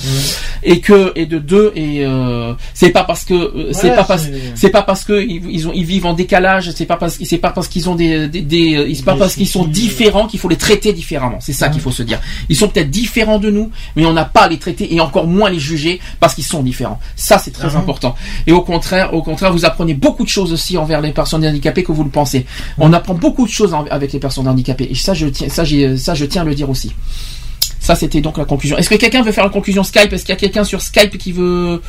Et 0.63 0.79
que 0.81 1.11
et 1.15 1.25
de 1.25 1.39
deux 1.39 1.71
et 1.75 2.05
euh, 2.05 2.53
c'est 2.73 2.89
pas 2.91 3.03
parce 3.03 3.23
que 3.25 3.33
euh, 3.33 3.73
c'est 3.73 3.89
Ouais, 3.89 3.95
pas 3.95 4.03
parce 4.03 4.27
c'est- 4.55 4.69
pas 4.69 4.81
parce 4.81 5.03
que 5.03 5.21
ils, 5.21 5.41
ils 5.49 5.67
ont 5.67 5.71
ils 5.73 5.85
vivent 5.85 6.05
en 6.05 6.13
décalage, 6.13 6.71
c'est 6.71 6.85
pas 6.85 6.97
parce 6.97 7.17
c'est 7.23 7.37
pas 7.37 7.51
parce 7.51 7.67
qu'ils 7.67 7.89
ont 7.89 7.95
des 7.95 8.27
des, 8.27 8.41
des 8.41 8.75
euh, 8.75 8.93
c'est 8.93 9.03
pas 9.05 9.13
Des 9.13 9.19
parce 9.19 9.35
qu'ils 9.35 9.47
sont 9.47 9.65
différents 9.65 10.27
qu'il 10.27 10.39
faut 10.39 10.49
les 10.49 10.55
traiter 10.57 10.93
différemment. 10.93 11.37
C'est 11.39 11.53
ça 11.53 11.69
qu'il 11.69 11.81
faut 11.81 11.91
se 11.91 12.03
dire. 12.03 12.19
Ils 12.49 12.55
sont 12.55 12.69
peut-être 12.69 12.89
différents 12.89 13.39
de 13.39 13.49
nous, 13.51 13.69
mais 13.95 14.05
on 14.05 14.13
n'a 14.13 14.25
pas 14.25 14.41
à 14.43 14.47
les 14.49 14.57
traiter 14.57 14.93
et 14.93 14.99
encore 15.01 15.27
moins 15.27 15.49
les 15.49 15.59
juger 15.59 15.99
parce 16.19 16.33
qu'ils 16.35 16.43
sont 16.45 16.63
différents. 16.63 16.99
Ça 17.15 17.37
c'est 17.39 17.51
très 17.51 17.75
Ah. 17.75 17.79
important. 17.79 18.15
Et 18.47 18.51
au 18.51 18.61
contraire, 18.61 19.13
au 19.13 19.21
contraire, 19.21 19.51
vous 19.51 19.65
apprenez 19.65 19.93
beaucoup 19.93 20.23
de 20.23 20.29
choses 20.29 20.51
aussi 20.53 20.77
envers 20.77 21.01
les 21.01 21.11
personnes 21.11 21.45
handicapées 21.45 21.83
que 21.83 21.91
vous 21.91 22.03
le 22.03 22.09
pensez. 22.09 22.45
On 22.77 22.93
apprend 22.93 23.13
beaucoup 23.13 23.45
de 23.45 23.51
choses 23.51 23.75
avec 23.89 24.13
les 24.13 24.19
personnes 24.19 24.47
handicapées. 24.47 24.87
Et 24.89 24.95
ça, 24.95 25.13
je 25.13 25.27
tiens, 25.27 25.49
ça, 25.49 25.63
j'ai, 25.63 25.97
ça, 25.97 26.13
je 26.15 26.25
tiens 26.25 26.43
à 26.43 26.45
le 26.45 26.55
dire 26.55 26.69
aussi. 26.69 26.91
Ça, 27.87 27.95
c'était 27.95 28.19
donc 28.19 28.37
la 28.37 28.43
conclusion. 28.43 28.77
Est-ce 28.77 28.89
que 28.89 28.95
quelqu'un 28.95 29.23
veut 29.23 29.31
faire 29.31 29.45
la 29.45 29.49
conclusion 29.49 29.81
Skype? 29.81 30.11
Est-ce 30.11 30.25
qu'il 30.25 30.33
y 30.33 30.37
a 30.37 30.39
quelqu'un 30.41 30.65
sur 30.65 30.81
Skype 30.81 31.17
qui 31.17 31.31
veut? 31.31 31.81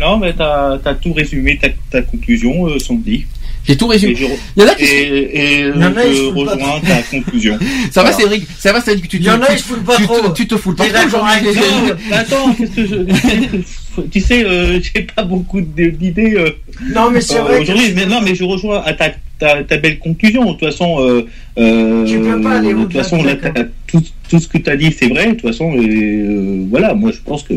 Non, 0.00 0.18
mais 0.18 0.32
t'as 0.32 0.80
as 0.84 0.94
tout 0.96 1.12
résumé, 1.12 1.58
ta, 1.58 1.68
ta 1.92 2.02
conclusion, 2.02 2.66
euh, 2.66 2.76
Sandy. 2.80 3.24
J'ai 3.70 3.76
tout 3.76 3.86
résumé. 3.86 4.12
Et 4.12 4.16
je, 4.16 4.24
Il 4.56 4.62
y 4.62 4.66
en 4.66 4.68
a 4.68 4.74
qui- 4.74 4.82
et, 4.82 4.88
et 4.88 5.60
Il 5.60 5.80
y 5.80 5.84
en 5.84 5.96
a, 5.96 6.04
ils 6.04 6.16
se 6.16 6.22
je 6.24 6.30
foutent 6.32 6.44
pas 6.44 6.54
rejoins 6.54 6.80
ta 6.80 7.02
conclusion. 7.02 7.58
Ça 7.92 8.02
va. 8.02 8.10
Cédric? 8.12 8.44
Ça 8.58 8.72
va, 8.72 8.80
Cédric? 8.80 9.08
Tu 9.08 9.16
Il 9.18 9.24
y 9.24 9.30
en 9.30 9.40
a, 9.40 9.46
tu- 9.46 9.52
ils 9.52 9.58
se 9.58 9.64
foutent 9.64 9.84
pas 9.84 9.96
tu, 9.96 10.02
trop. 10.02 10.20
te- 10.28 10.34
tu 10.34 10.48
te 10.48 10.56
fous 10.56 10.74
pas 10.74 10.86
trop 10.88 11.06
aujourd'hui. 11.06 11.60
attends, 12.10 12.52
qu'est-ce 12.54 12.70
que 12.72 12.84
je... 12.86 14.02
tu 14.10 14.20
sais, 14.20 14.44
euh, 14.44 14.80
j'ai 14.82 15.02
pas 15.02 15.22
beaucoup 15.22 15.60
d'idées. 15.60 16.34
euh, 16.36 16.50
Non, 16.92 17.10
mais 17.12 17.20
c'est 17.20 17.38
euh, 17.38 17.42
vrai. 17.42 17.60
aujourd'hui. 17.60 17.92
Mais 17.94 18.06
non, 18.06 18.20
mais 18.22 18.34
je 18.34 18.42
rejoins 18.42 18.82
à 18.84 18.92
ta, 18.94 19.10
ta, 19.38 19.62
ta 19.62 19.76
belle 19.76 20.00
conclusion. 20.00 20.44
De 20.46 20.50
toute 20.58 20.68
façon, 20.68 20.96
euh, 21.00 21.26
euh, 21.58 22.04
Tu 22.06 22.18
peux 22.18 22.40
pas 22.40 22.54
aller 22.58 22.74
de 22.74 22.82
toute 22.82 22.92
façon, 22.92 23.22
là, 23.22 23.36
tout, 23.86 24.02
tout 24.28 24.40
ce 24.40 24.48
que 24.48 24.58
tu 24.58 24.68
as 24.68 24.76
dit, 24.76 24.92
c'est 24.98 25.08
vrai. 25.08 25.26
De 25.28 25.30
toute 25.34 25.42
façon, 25.50 25.72
euh, 25.76 26.64
voilà, 26.70 26.92
moi, 26.94 27.12
je 27.12 27.18
pense 27.24 27.44
que. 27.44 27.54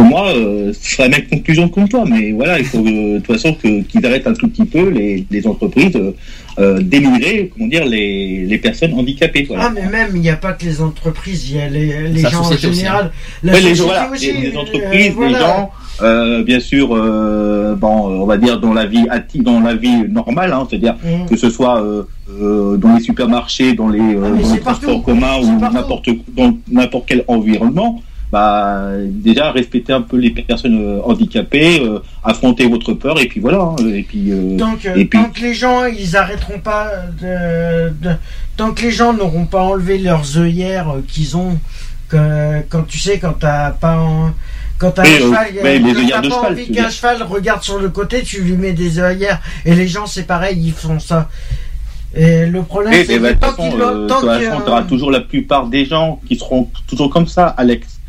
Pour 0.00 0.08
moi, 0.08 0.28
euh, 0.34 0.72
c'est 0.80 1.02
la 1.02 1.08
même 1.10 1.26
conclusion 1.26 1.68
que 1.68 1.86
toi, 1.86 2.04
mais 2.08 2.32
voilà, 2.32 2.58
il 2.58 2.64
faut 2.64 2.78
euh, 2.78 3.16
de 3.16 3.18
toute 3.18 3.36
façon 3.36 3.52
que- 3.52 3.82
qu'ils 3.82 4.04
arrêtent 4.06 4.26
un 4.26 4.32
tout 4.32 4.48
petit 4.48 4.64
peu 4.64 4.88
les, 4.88 5.26
les 5.30 5.46
entreprises 5.46 5.94
euh, 5.94 6.12
euh, 6.58 6.80
d'émigrer, 6.80 7.50
comment 7.52 7.68
dire, 7.68 7.84
les, 7.84 8.46
les 8.46 8.58
personnes 8.58 8.94
handicapées. 8.94 9.44
Voilà. 9.46 9.64
Ah, 9.66 9.72
mais 9.74 9.86
même, 9.90 10.12
il 10.14 10.22
n'y 10.22 10.30
a 10.30 10.36
pas 10.36 10.54
que 10.54 10.64
les 10.64 10.80
entreprises, 10.80 11.50
il 11.50 11.56
y 11.56 11.60
a 11.60 11.68
les, 11.68 12.18
gens 12.20 12.44
en 12.44 12.50
aussi, 12.50 12.72
général. 12.72 13.10
La 13.42 13.52
Ouais, 13.52 13.60
les, 13.60 13.74
société 13.74 13.84
voilà, 13.88 14.10
aussi, 14.10 14.32
les, 14.32 14.40
les 14.50 14.56
euh, 14.56 14.60
entreprises, 14.60 15.12
voilà. 15.14 15.32
les 15.32 15.38
gens, 15.38 15.70
euh, 16.02 16.42
bien 16.44 16.60
sûr, 16.60 16.96
euh, 16.96 17.74
bon, 17.74 18.22
on 18.22 18.24
va 18.24 18.38
dire 18.38 18.58
dans 18.58 18.72
la 18.72 18.86
vie 18.86 19.06
ati- 19.10 19.42
dans 19.42 19.60
la 19.60 19.74
vie 19.74 20.08
normale, 20.08 20.50
hein, 20.54 20.66
c'est-à-dire 20.68 20.96
Mhm. 21.04 21.26
que 21.28 21.36
ce 21.36 21.50
soit 21.50 21.82
euh, 21.82 22.04
euh, 22.40 22.78
dans 22.78 22.94
les 22.94 23.02
supermarchés, 23.02 23.74
dans 23.74 23.88
les, 23.90 24.00
euh, 24.00 24.22
Ah, 24.24 24.42
dans 24.42 24.54
les 24.54 24.60
transports 24.60 24.94
partout. 24.94 25.00
communs 25.02 25.36
ou 25.42 25.60
n'importe 25.60 26.08
dans 26.34 26.56
n'importe 26.70 27.04
quel 27.06 27.22
environnement. 27.28 28.00
Bah, 28.32 28.90
déjà 28.96 29.50
respecter 29.50 29.92
un 29.92 30.02
peu 30.02 30.16
les 30.16 30.30
personnes 30.30 30.80
euh, 30.80 31.00
handicapées, 31.02 31.80
euh, 31.84 31.98
affronter 32.22 32.68
votre 32.68 32.92
peur 32.92 33.20
et 33.20 33.26
puis 33.26 33.40
voilà. 33.40 33.58
hein, 33.58 33.76
et 33.92 34.04
puis 34.04 34.30
euh, 34.30 34.56
Donc, 34.56 34.86
euh, 34.86 34.94
et 34.94 35.04
puis 35.06 35.18
tant 35.18 35.30
que 35.30 35.40
les 35.40 35.52
gens, 35.54 35.84
ils 35.86 36.16
arrêteront 36.16 36.60
pas 36.60 36.92
de, 37.20 37.88
de- 37.88 38.14
tant 38.56 38.70
que 38.72 38.82
les 38.82 38.92
gens 38.92 39.12
n'auront 39.14 39.46
pas 39.46 39.62
enlevé 39.62 39.98
leurs 39.98 40.38
œillères 40.38 40.90
euh, 40.90 41.00
qu'ils 41.08 41.36
ont, 41.36 41.58
que, 42.08 42.60
quand 42.68 42.84
tu 42.86 42.98
sais, 42.98 43.18
quand 43.18 43.32
t'as 43.32 43.70
pas, 43.72 43.96
en- 43.98 44.32
quand 44.78 44.92
t'as 44.92 45.02
un 45.02 45.06
euh, 45.06 45.18
cheval, 45.18 45.46
euh, 45.56 45.62
quand 45.92 45.98
œillères 45.98 46.10
t'as 46.16 46.20
de 46.22 46.28
pas 46.28 46.34
cheval, 46.36 46.52
envie 46.52 46.70
qu'un 46.72 46.90
cheval 46.90 47.22
regarde 47.24 47.62
sur 47.64 47.78
le 47.80 47.88
côté, 47.88 48.22
tu 48.22 48.42
lui 48.42 48.52
mets 48.56 48.72
des 48.72 49.00
œillères. 49.00 49.40
Et 49.64 49.74
les 49.74 49.88
gens, 49.88 50.06
c'est 50.06 50.22
pareil, 50.26 50.56
ils 50.56 50.72
font 50.72 51.00
ça. 51.00 51.28
Et 52.14 52.46
le 52.46 52.62
problème, 52.62 52.92
c'est 53.04 53.14
que 53.18 53.22
bah, 53.22 53.32
de 53.32 53.38
tant 53.38 53.52
euh, 53.90 54.02
de 54.04 54.08
tant 54.08 54.20
toujours 54.84 55.10
la 55.10 55.20
plupart 55.20 55.66
des 55.66 55.84
gens 55.84 56.20
qui 56.28 56.36
seront 56.36 56.68
toujours 56.88 57.10
comme 57.10 57.26
ça, 57.26 57.46
Alex. 57.48 57.99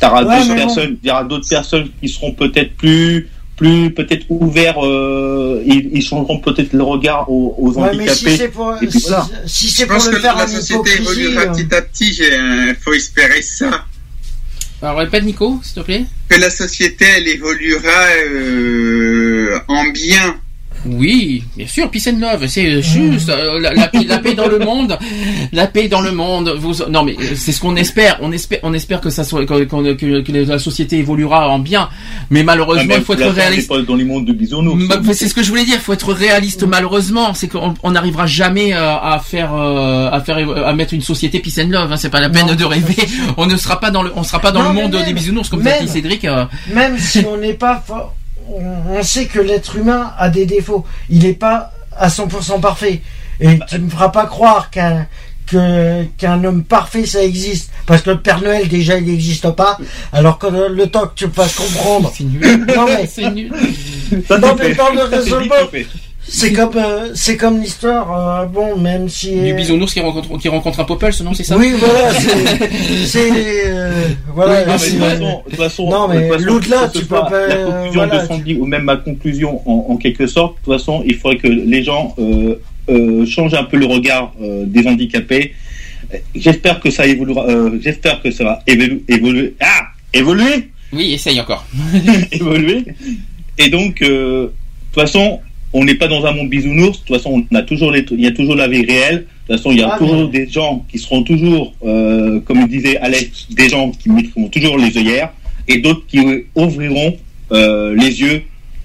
T'auras 0.00 0.24
Ouais, 0.24 0.36
d'autres 0.38 0.48
bon. 0.48 0.54
personnes, 0.56 0.96
il 1.02 1.08
y 1.08 1.10
aura 1.10 1.24
d'autres 1.24 1.48
personnes 1.48 1.88
qui 2.00 2.08
seront 2.08 2.32
peut-être 2.32 2.76
plus, 2.76 3.28
plus 3.56 3.92
peut-être 3.94 4.26
ouverts, 4.28 4.84
euh, 4.84 5.62
ils, 5.66 5.90
ils 5.92 6.02
changeront 6.02 6.38
peut-être 6.40 6.72
le 6.72 6.82
regard 6.82 7.30
aux, 7.30 7.54
aux 7.58 7.72
Ouais, 7.78 7.94
mais 7.96 8.08
si 8.08 8.26
handicapés. 8.26 8.36
c'est 8.36 8.48
pour, 8.48 8.74
et 8.82 8.86
puis 8.86 9.00
si, 9.00 9.08
voilà. 9.08 9.26
si 9.46 9.70
c'est 9.70 9.86
pour 9.86 9.96
pense 9.96 10.06
le 10.08 10.12
que 10.16 10.20
faire 10.20 10.36
la 10.36 10.46
société 10.48 10.90
évoluera 11.00 11.42
euh, 11.42 11.52
petit 11.52 11.74
à 11.74 11.82
petit. 11.82 12.18
Il 12.20 12.76
faut 12.82 12.92
espérer 12.92 13.42
ça. 13.42 13.84
Alors 14.82 14.98
répète 14.98 15.24
Nico, 15.24 15.60
s'il 15.62 15.74
te 15.76 15.80
plaît. 15.80 16.04
Que 16.28 16.38
la 16.38 16.50
société, 16.50 17.06
elle 17.16 17.28
évoluera 17.28 18.06
euh, 18.26 19.58
en 19.68 19.84
bien. 19.90 20.36
Oui, 20.86 21.44
bien 21.56 21.66
sûr, 21.66 21.90
peace 21.90 22.08
and 22.08 22.18
love, 22.20 22.46
c'est 22.46 22.82
juste 22.82 23.28
euh, 23.28 23.58
la, 23.60 23.72
la 23.72 23.88
paix, 23.88 24.04
la 24.06 24.18
paix 24.18 24.34
dans 24.34 24.46
le 24.48 24.58
monde, 24.58 24.98
la 25.52 25.66
paix 25.66 25.88
dans 25.88 26.00
le 26.00 26.12
monde. 26.12 26.54
Vous, 26.58 26.74
non, 26.90 27.02
mais 27.04 27.16
c'est 27.36 27.52
ce 27.52 27.60
qu'on 27.60 27.76
espère. 27.76 28.18
On 28.20 28.32
espère, 28.32 28.58
on 28.62 28.72
espère 28.74 29.00
que 29.00 29.10
ça 29.10 29.24
soit 29.24 29.44
que, 29.46 29.64
que- 29.64 29.92
que- 29.94 30.20
que 30.20 30.32
la 30.32 30.58
société 30.58 30.98
évoluera 30.98 31.48
en 31.48 31.58
bien. 31.58 31.88
Mais 32.30 32.42
malheureusement, 32.42 32.92
Ah, 32.94 32.98
il 32.98 33.04
faut 33.04 33.14
être 33.14 33.26
réaliste. 33.28 33.68
pas 33.68 33.80
dans 33.82 33.94
les 33.96 34.04
mondes 34.04 34.26
de 34.26 34.32
bisounours. 34.32 34.84
Bah, 34.88 35.00
c'est 35.12 35.28
ce 35.28 35.34
que 35.34 35.42
je 35.42 35.48
voulais 35.48 35.64
dire. 35.64 35.74
Il 35.76 35.80
faut 35.80 35.92
être 35.92 36.12
réaliste. 36.12 36.64
Malheureusement, 36.64 37.34
c'est 37.34 37.48
qu'on 37.48 37.74
on 37.82 37.90
n'arrivera 37.92 38.26
jamais 38.26 38.74
euh, 38.74 38.96
à 38.96 39.18
faire, 39.24 39.54
euh, 39.54 40.10
à 40.10 40.20
faire, 40.20 40.36
à 40.66 40.72
mettre 40.74 40.94
une 40.94 41.00
société 41.02 41.40
peace 41.40 41.58
and 41.62 41.68
love. 41.70 41.90
hein. 41.92 41.96
C'est 41.96 42.10
pas 42.10 42.20
la 42.20 42.28
peine 42.30 42.46
Non, 42.46 42.54
de 42.54 42.64
rêver. 42.64 42.94
On 43.36 43.46
ne 43.46 43.56
sera 43.56 43.80
pas 43.80 43.90
dans 43.90 44.02
le, 44.02 44.12
on 44.16 44.22
sera 44.22 44.38
pas 44.40 44.52
dans 44.52 44.62
Non, 44.62 44.68
le 44.70 44.74
monde 44.74 44.94
même- 44.94 45.04
des 45.04 45.12
bisounours 45.12 45.48
comme 45.48 45.62
même- 45.62 45.80
l'a 45.80 45.86
dit 45.86 45.88
Cédric. 45.92 46.24
euh. 46.24 46.44
même 46.72 46.98
si 46.98 47.24
on 47.26 47.36
n'est 47.36 47.54
pas 47.54 47.82
for- 47.86 48.14
on, 48.48 48.96
on 48.98 49.02
sait 49.02 49.26
que 49.26 49.40
l'être 49.40 49.76
humain 49.76 50.12
a 50.18 50.28
des 50.28 50.46
défauts. 50.46 50.84
Il 51.08 51.22
n'est 51.24 51.34
pas 51.34 51.72
à 51.96 52.08
100% 52.08 52.60
parfait. 52.60 53.00
Et 53.40 53.58
tu 53.68 53.78
ne 53.78 53.84
me 53.86 53.90
feras 53.90 54.10
pas 54.10 54.26
croire 54.26 54.70
qu'un 54.70 55.06
que 55.46 56.04
qu'un 56.16 56.42
homme 56.44 56.64
parfait 56.64 57.04
ça 57.06 57.22
existe. 57.22 57.70
Parce 57.86 58.02
que 58.02 58.10
le 58.10 58.20
Père 58.20 58.40
Noël 58.40 58.68
déjà 58.68 58.96
il 58.96 59.04
n'existe 59.06 59.50
pas. 59.50 59.78
Alors 60.12 60.38
que 60.38 60.46
le, 60.46 60.68
le 60.68 60.86
temps 60.88 61.06
que 61.06 61.14
tu 61.14 61.26
me 61.26 61.32
fasses 61.32 61.54
comprendre. 61.54 62.12
Non 62.20 62.86
mais 62.86 63.06
c'est 63.06 63.30
nul. 63.30 63.52
non 64.30 64.56
mais 64.58 64.74
dans 64.74 64.90
le 64.90 65.00
c'est 65.00 65.08
vite 65.08 65.10
raisonnement 65.10 65.54
fait. 65.70 65.86
C'est 66.26 66.52
comme 66.52 66.76
euh, 66.76 67.08
c'est 67.14 67.36
comme 67.36 67.60
l'histoire 67.60 68.42
euh, 68.42 68.46
bon 68.46 68.76
même 68.76 69.08
si 69.08 69.30
Du 69.40 69.54
bisounours 69.54 69.92
qui 69.92 70.00
rencontre, 70.00 70.38
qui 70.38 70.48
rencontre 70.48 70.80
un 70.80 70.84
Popels, 70.84 71.12
non, 71.22 71.34
c'est 71.34 71.44
ça? 71.44 71.56
Oui 71.56 71.72
voilà 71.78 72.12
c'est 72.14 73.06
c'est 73.06 73.30
euh, 73.66 73.92
voilà 74.34 74.64
Non, 74.64 74.72
mais 74.78 74.78
de 74.78 74.90
toute 74.90 74.98
façon, 75.00 75.42
de 75.44 75.50
toute 75.50 75.56
façon, 75.56 75.90
non 75.90 76.08
mais 76.08 76.28
l'au-delà 76.38 76.88
que 76.88 76.94
ce 76.94 76.98
tu 77.00 77.04
peux 77.06 77.14
pas 77.16 77.30
La 77.30 77.36
euh, 77.54 77.66
conclusion 77.66 77.92
voilà, 78.06 78.22
de 78.22 78.26
Sandy 78.26 78.54
ou 78.54 78.66
même 78.66 78.84
ma 78.84 78.96
conclusion 78.96 79.60
en, 79.68 79.92
en 79.92 79.96
quelque 79.96 80.26
sorte, 80.26 80.56
de 80.60 80.64
toute 80.64 80.78
façon, 80.78 81.02
il 81.06 81.16
faudrait 81.16 81.38
que 81.38 81.48
les 81.48 81.82
gens 81.82 82.14
euh, 82.18 82.54
euh, 82.88 83.24
changent 83.26 83.54
un 83.54 83.64
peu 83.64 83.76
le 83.76 83.86
regard 83.86 84.32
euh, 84.42 84.64
des 84.66 84.86
handicapés. 84.86 85.52
Euh, 86.12 86.18
J'espère 86.34 86.80
que 86.80 86.90
ça 86.90 87.06
évoluera. 87.06 87.46
euh, 87.48 87.78
J'espère 87.82 88.20
que 88.22 88.30
ça 88.30 88.44
va 88.44 88.62
évolu- 88.66 89.02
évoluer. 89.08 89.54
Ah, 89.60 89.86
évoluer, 90.12 90.70
Oui, 90.92 91.12
essaye 91.14 91.40
encore. 91.40 91.64
évoluer. 92.32 92.84
Et 93.58 93.68
donc, 93.70 94.02
euh, 94.02 94.46
de 94.46 94.52
toute 94.92 95.02
façon, 95.02 95.40
on 95.74 95.84
n'est 95.84 95.96
pas 95.96 96.08
dans 96.08 96.24
un 96.24 96.32
monde 96.32 96.48
bisounours. 96.48 97.00
De 97.00 97.04
toute 97.04 97.16
façon, 97.16 97.44
on 97.50 97.54
a 97.56 97.62
toujours 97.62 97.90
les, 97.90 98.06
il 98.12 98.20
y 98.20 98.26
a 98.26 98.32
toujours 98.32 98.54
la 98.56 98.68
vie 98.68 98.84
réelle. 98.86 99.26
De 99.48 99.54
toute 99.54 99.56
façon, 99.58 99.70
il 99.72 99.80
y 99.80 99.82
a 99.82 99.90
Ah, 99.92 99.98
toujours 99.98 100.28
des 100.28 100.48
gens 100.48 100.84
qui 100.90 100.98
seront 100.98 101.22
toujours, 101.24 101.74
euh, 101.84 102.40
comme 102.46 102.66
disait 102.68 102.96
Alex, 102.98 103.48
des 103.50 103.68
gens 103.68 103.90
qui 103.90 104.08
mettront 104.10 104.48
toujours 104.48 104.78
les 104.78 104.96
œillères 104.96 105.30
et 105.68 105.78
d'autres 105.78 106.06
qui 106.06 106.20
ouvriront 106.54 107.16
euh, 107.52 107.94
les 107.94 108.20
yeux 108.20 108.42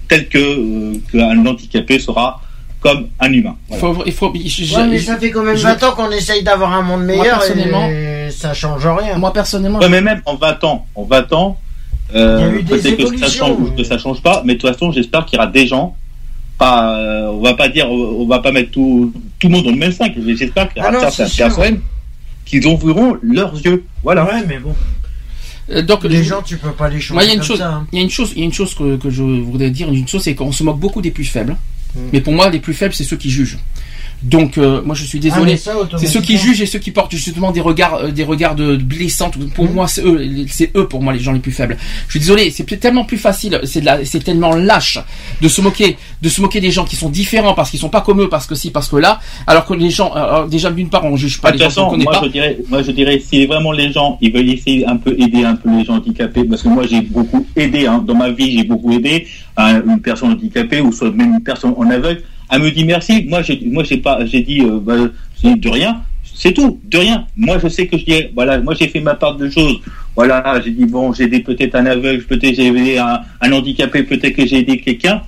tels 0.08 0.28
que 0.28 0.38
euh, 0.38 0.94
qu'un 1.10 1.46
handicapé 1.46 1.98
sera 1.98 2.42
comme 2.80 3.08
un 3.20 3.32
humain. 3.32 3.56
Il 3.70 3.76
faut, 3.78 4.02
il 4.06 4.12
faut, 4.12 4.32
je- 4.34 4.74
Ouais, 4.74 4.86
mais 4.88 4.98
je- 4.98 5.04
ça 5.06 5.16
fait 5.18 5.30
quand 5.30 5.42
même 5.44 5.56
je- 5.56 5.62
20 5.62 5.82
ans 5.84 5.92
qu'on 5.94 6.10
essaye 6.10 6.42
d'avoir 6.42 6.72
un 6.72 6.82
monde 6.82 7.04
meilleur 7.04 7.38
personnellement- 7.38 7.88
et 7.88 8.28
ça 8.30 8.52
change 8.54 8.86
rien. 8.86 9.16
Moi 9.18 9.32
personnellement, 9.32 9.78
Ouais, 9.78 9.88
mais 9.88 10.00
même 10.02 10.20
en 10.26 10.34
20 10.36 10.62
ans, 10.64 10.86
en 10.94 11.04
20 11.04 11.32
ans, 11.32 11.58
euh, 12.14 12.58
peut-être 12.68 12.96
que 12.96 13.18
ça 13.18 13.28
change 13.28 13.56
ou 13.60 13.70
que 13.76 13.84
ça 13.84 13.98
change 13.98 14.20
pas, 14.22 14.42
mais 14.44 14.54
de 14.54 14.58
toute 14.60 14.70
façon, 14.72 14.90
j'espère 14.92 15.24
qu'il 15.26 15.36
y 15.38 15.40
aura 15.40 15.50
des 15.50 15.66
gens. 15.66 15.94
Pas, 16.60 16.94
euh, 16.98 17.28
on 17.32 17.40
va 17.40 17.54
pas 17.54 17.68
dire, 17.70 17.90
on 17.90 18.26
va 18.26 18.38
pas 18.40 18.52
mettre 18.52 18.70
tout, 18.70 19.12
tout 19.38 19.48
le 19.48 19.52
monde 19.54 19.64
dans 19.64 19.70
le 19.70 19.78
même 19.78 19.92
sac. 19.92 20.12
J'espère 20.36 20.70
qu'il 20.72 20.82
y 20.82 20.84
Ah 20.84 20.90
aura 20.94 21.10
certaines 21.10 21.34
personnes 21.34 21.80
qui 22.44 22.64
ouvriront 22.66 23.16
leurs 23.22 23.54
yeux. 23.64 23.82
Voilà. 24.02 24.24
Ouais, 24.26 24.44
mais 24.46 24.58
bon. 24.58 24.74
euh, 25.70 25.80
donc 25.80 26.04
Les 26.04 26.22
gens, 26.22 26.42
tu 26.42 26.58
peux 26.58 26.72
pas 26.72 26.90
les 26.90 27.00
changer 27.00 27.14
Moi, 27.14 27.24
il 27.24 27.28
y 27.28 27.30
a 27.30 27.32
une 27.34 27.40
comme 27.40 27.48
chose, 27.48 27.58
ça. 27.60 27.70
hein. 27.72 27.86
il 27.92 27.96
y 27.98 28.00
a 28.00 28.04
une 28.04 28.10
chose, 28.10 28.32
il 28.36 28.40
y 28.40 28.42
a 28.42 28.44
une 28.44 28.52
chose 28.52 28.74
que, 28.74 28.96
que 28.96 29.08
je 29.08 29.22
voudrais 29.22 29.70
dire. 29.70 29.88
Une 29.90 30.06
chose, 30.06 30.22
c'est 30.22 30.34
qu'on 30.34 30.52
se 30.52 30.62
moque 30.62 30.78
beaucoup 30.78 31.00
des 31.00 31.10
plus 31.10 31.24
faibles. 31.24 31.56
Mm. 31.94 31.98
Mais 32.12 32.20
pour 32.20 32.34
moi, 32.34 32.50
les 32.50 32.60
plus 32.60 32.74
faibles, 32.74 32.92
c'est 32.92 33.04
ceux 33.04 33.16
qui 33.16 33.30
jugent. 33.30 33.58
Donc, 34.22 34.58
euh, 34.58 34.82
moi, 34.84 34.94
je 34.94 35.04
suis 35.04 35.18
Ah, 35.18 35.22
désolé. 35.22 35.56
ça, 35.56 35.72
c'est 35.96 36.06
ceux 36.06 36.20
qui 36.20 36.36
jugent 36.36 36.60
et 36.60 36.66
ceux 36.66 36.78
qui 36.78 36.90
portent 36.90 37.12
justement 37.12 37.52
des 37.52 37.62
regards, 37.62 37.94
euh, 37.94 38.10
des 38.10 38.22
regards 38.24 38.54
de, 38.54 38.76
de 38.76 38.82
blessants. 38.82 39.30
Pour 39.54 39.64
Mm. 39.66 39.72
moi, 39.72 39.88
c'est 39.88 40.02
eux, 40.04 40.20
c'est 40.48 40.70
eux 40.76 40.86
pour 40.86 41.02
moi 41.02 41.12
les 41.14 41.20
gens 41.20 41.32
les 41.32 41.38
plus 41.38 41.52
faibles. 41.52 41.78
Je 42.06 42.10
suis 42.12 42.20
désolé, 42.20 42.50
c'est 42.50 42.64
tellement 42.78 43.04
plus 43.04 43.16
facile, 43.16 43.60
c'est 43.64 43.80
de 43.80 43.86
la- 43.86 44.04
c'est 44.04 44.20
tellement 44.22 44.54
lâche 44.54 44.98
de 45.40 45.48
se 45.48 45.60
moquer, 45.62 45.96
de 46.20 46.28
se 46.28 46.40
moquer 46.42 46.60
des 46.60 46.70
gens 46.70 46.84
qui 46.84 46.96
sont 46.96 47.08
différents 47.08 47.54
parce 47.54 47.70
qu'ils 47.70 47.80
sont 47.80 47.88
pas 47.88 48.02
comme 48.02 48.20
eux, 48.20 48.28
parce 48.28 48.46
que 48.46 48.54
si, 48.54 48.70
parce 48.70 48.88
que 48.88 48.96
là, 48.96 49.20
alors 49.46 49.64
que 49.64 49.72
les 49.74 49.88
gens, 49.90 50.12
euh, 50.14 50.18
alors, 50.22 50.48
déjà 50.48 50.70
d'une 50.70 50.90
part, 50.90 51.04
on 51.04 51.16
juge 51.16 51.40
pas 51.40 51.50
De 51.52 51.56
les 51.58 51.64
gens 51.64 51.64
qu'on 51.68 51.70
façon, 51.70 51.90
connaît 51.92 52.04
moi 52.04 52.12
pas. 52.20 52.26
je 52.26 52.30
dirais, 52.30 52.58
moi 52.68 52.82
je 52.82 52.90
dirais, 52.90 53.22
si 53.26 53.46
vraiment 53.46 53.72
les 53.72 53.90
gens, 53.90 54.18
ils 54.20 54.32
veulent 54.32 54.50
essayer 54.50 54.86
un 54.86 54.96
peu 54.96 55.14
aider 55.18 55.44
un 55.44 55.56
peu 55.56 55.70
les 55.76 55.84
gens 55.84 55.94
handicapés, 55.94 56.44
parce 56.44 56.62
que 56.62 56.68
moi 56.68 56.84
j'ai 56.86 57.00
beaucoup 57.00 57.46
aidé 57.56 57.86
hein, 57.86 58.04
dans 58.06 58.14
ma 58.14 58.30
vie, 58.30 58.58
j'ai 58.58 58.64
beaucoup 58.64 58.92
aidé 58.92 59.26
hein, 59.56 59.80
une 59.86 60.00
personne 60.00 60.32
handicapée 60.32 60.80
ou 60.82 60.92
soit 60.92 61.10
même 61.10 61.34
une 61.34 61.40
personne 61.42 61.72
en 61.76 61.88
aveugle. 61.90 62.22
Elle 62.50 62.62
me 62.62 62.70
dit 62.70 62.84
merci. 62.84 63.24
Moi 63.28 63.42
j'ai, 63.42 63.60
moi 63.64 63.84
j'ai 63.84 63.98
pas, 63.98 64.24
j'ai 64.26 64.42
dit, 64.42 64.60
euh, 64.60 64.80
bah, 64.80 64.96
de 65.42 65.68
rien. 65.68 66.02
C'est 66.34 66.52
tout, 66.52 66.80
de 66.84 66.98
rien. 66.98 67.26
Moi 67.36 67.58
je 67.62 67.68
sais 67.68 67.86
que 67.86 67.96
je 67.98 68.04
dis, 68.04 68.24
voilà, 68.34 68.58
moi 68.60 68.74
j'ai 68.74 68.88
fait 68.88 69.00
ma 69.00 69.14
part 69.14 69.36
de 69.36 69.48
choses. 69.48 69.80
Voilà, 70.16 70.60
j'ai 70.64 70.70
dit 70.70 70.86
bon, 70.86 71.12
j'ai 71.12 71.24
aidé 71.24 71.40
peut-être 71.40 71.74
un 71.74 71.86
aveugle, 71.86 72.24
peut-être 72.24 72.54
j'ai 72.54 72.66
aidé 72.66 72.98
un, 72.98 73.52
handicapé, 73.52 74.02
peut-être 74.02 74.34
que 74.34 74.46
j'ai 74.46 74.58
aidé 74.58 74.78
quelqu'un. 74.78 75.22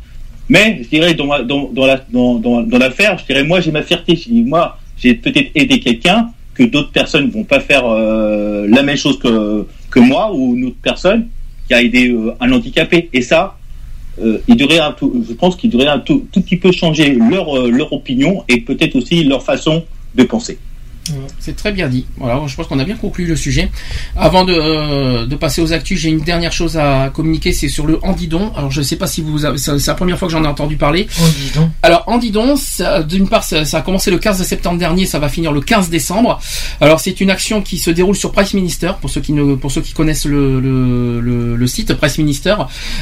Mais 0.49 0.81
je 0.83 0.89
dirais 0.89 1.15
dans, 1.15 1.43
dans, 1.45 1.69
dans 1.73 1.87
la 1.87 2.05
dans, 2.11 2.35
dans, 2.35 2.63
dans 2.63 2.79
l'affaire, 2.79 3.19
je 3.19 3.27
dirais 3.27 3.45
moi 3.45 3.61
j'ai 3.61 3.71
ma 3.71 3.83
fierté. 3.83 4.17
Je 4.17 4.29
dis 4.29 4.43
moi 4.43 4.79
j'ai 4.97 5.15
peut-être 5.15 5.51
aidé 5.55 5.81
quelqu'un 5.81 6.31
que 6.55 6.65
d'autres 6.65 6.91
personnes 6.91 7.31
vont 7.31 7.45
pas 7.45 7.61
faire 7.61 7.85
euh, 7.87 8.67
la 8.69 8.83
même 8.83 8.97
chose 8.97 9.19
que 9.19 9.67
que 9.91 10.01
moi 10.01 10.33
ou 10.35 10.57
une 10.57 10.67
autre 10.67 10.77
personne 10.83 11.29
qui 11.69 11.75
a 11.75 11.83
aidé 11.83 12.09
euh, 12.11 12.35
un 12.41 12.51
handicapé. 12.53 13.09
Et 13.13 13.23
ça, 13.23 13.57
euh, 14.21 14.39
il 14.47 14.57
devrait 14.57 14.79
un 14.79 14.93
tout, 14.93 15.25
je 15.27 15.33
pense 15.33 15.57
qu'il 15.57 15.71
devrait 15.71 15.89
un 15.89 15.99
tout, 15.99 16.27
tout 16.33 16.43
petit 16.43 16.57
peu 16.57 16.71
changer 16.71 17.15
leur 17.15 17.57
euh, 17.57 17.71
leur 17.71 17.93
opinion 17.93 18.45
et 18.49 18.61
peut-être 18.61 18.97
aussi 18.97 19.25
leur 19.25 19.43
façon 19.43 19.85
de 20.15 20.25
penser. 20.25 20.59
C'est 21.41 21.57
très 21.57 21.73
bien 21.73 21.89
dit. 21.89 22.07
Voilà, 22.17 22.41
je 22.47 22.55
pense 22.55 22.67
qu'on 22.69 22.79
a 22.79 22.85
bien 22.85 22.97
conclu 22.97 23.27
le 23.27 23.35
sujet. 23.37 23.71
Avant 24.17 24.45
de, 24.45 24.53
euh, 24.55 25.27
de 25.27 25.35
passer 25.37 25.61
aux 25.61 25.73
actus, 25.73 25.99
j'ai 25.99 26.11
une 26.11 26.21
dernière 26.21 26.53
chose 26.53 26.77
à 26.77 27.11
communiquer, 27.13 27.53
c'est 27.53 27.69
sur 27.69 27.87
le 27.87 27.99
handidon. 28.05 28.53
Alors 28.57 28.71
je 28.71 28.81
ne 28.81 28.85
sais 28.85 28.97
pas 28.97 29.07
si 29.09 29.21
vous 29.21 29.45
avez, 29.45 29.59
c'est 29.59 29.87
la 29.87 29.95
première 29.95 30.19
fois 30.19 30.29
que 30.29 30.33
j'en 30.33 30.45
ai 30.45 30.49
entendu 30.49 30.77
parler. 30.77 31.09
Dis 31.19 31.51
donc. 31.55 31.71
Alors 31.83 32.05
handidon, 32.07 32.55
ça- 32.57 33.03
d'une 33.03 33.29
part, 33.29 33.43
ça, 33.45 33.65
ça 33.65 33.79
a 33.79 33.83
commencé 33.83 34.11
le 34.11 34.19
15 34.19 34.43
septembre 34.45 34.79
dernier, 34.79 35.05
ça 35.07 35.19
va 35.19 35.29
finir 35.29 35.51
le 35.53 35.61
15 35.61 35.91
décembre. 35.91 36.39
Alors 36.81 37.01
c'est 37.01 37.21
une 37.21 37.31
action 37.31 37.63
qui 37.63 37.79
se 37.79 37.91
déroule 37.91 38.17
sur 38.17 38.31
Price 38.33 38.55
Minister 38.55 38.93
pour 39.01 39.11
ceux 39.11 39.21
qui 39.21 39.33
ne, 39.33 39.55
pour 39.57 39.73
ceux 39.73 39.81
qui 39.81 39.93
connaissent 39.93 40.25
le, 40.27 40.61
le, 40.61 41.21
le, 41.21 41.57
le 41.57 41.67
site 41.67 41.95
Price 41.95 42.19
Minister. 42.19 42.55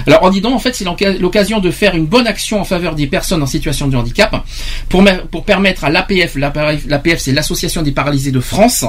Alors 0.07 0.23
handidon, 0.25 0.55
en 0.55 0.59
fait, 0.59 0.75
c'est 0.75 0.85
l'occasion 1.19 1.61
de 1.61 1.71
faire 1.71 1.95
une 1.95 2.07
bonne 2.07 2.27
action 2.27 2.61
en 2.61 2.65
faveur 2.65 2.95
des 2.95 3.07
personnes 3.07 3.43
en 3.43 3.47
situation 3.47 3.89
de 3.89 3.97
handicap 3.97 4.45
pour, 4.89 5.05
pour 5.31 5.45
permettre 5.45 5.85
à 5.85 5.91
l'APF, 5.91 6.37
l'APF, 6.37 6.87
l'APF, 6.87 7.19
c'est 7.19 7.33
l'association 7.33 7.83
des 7.83 7.90
paralysés 7.91 8.31
de 8.33 8.41
France, 8.41 8.85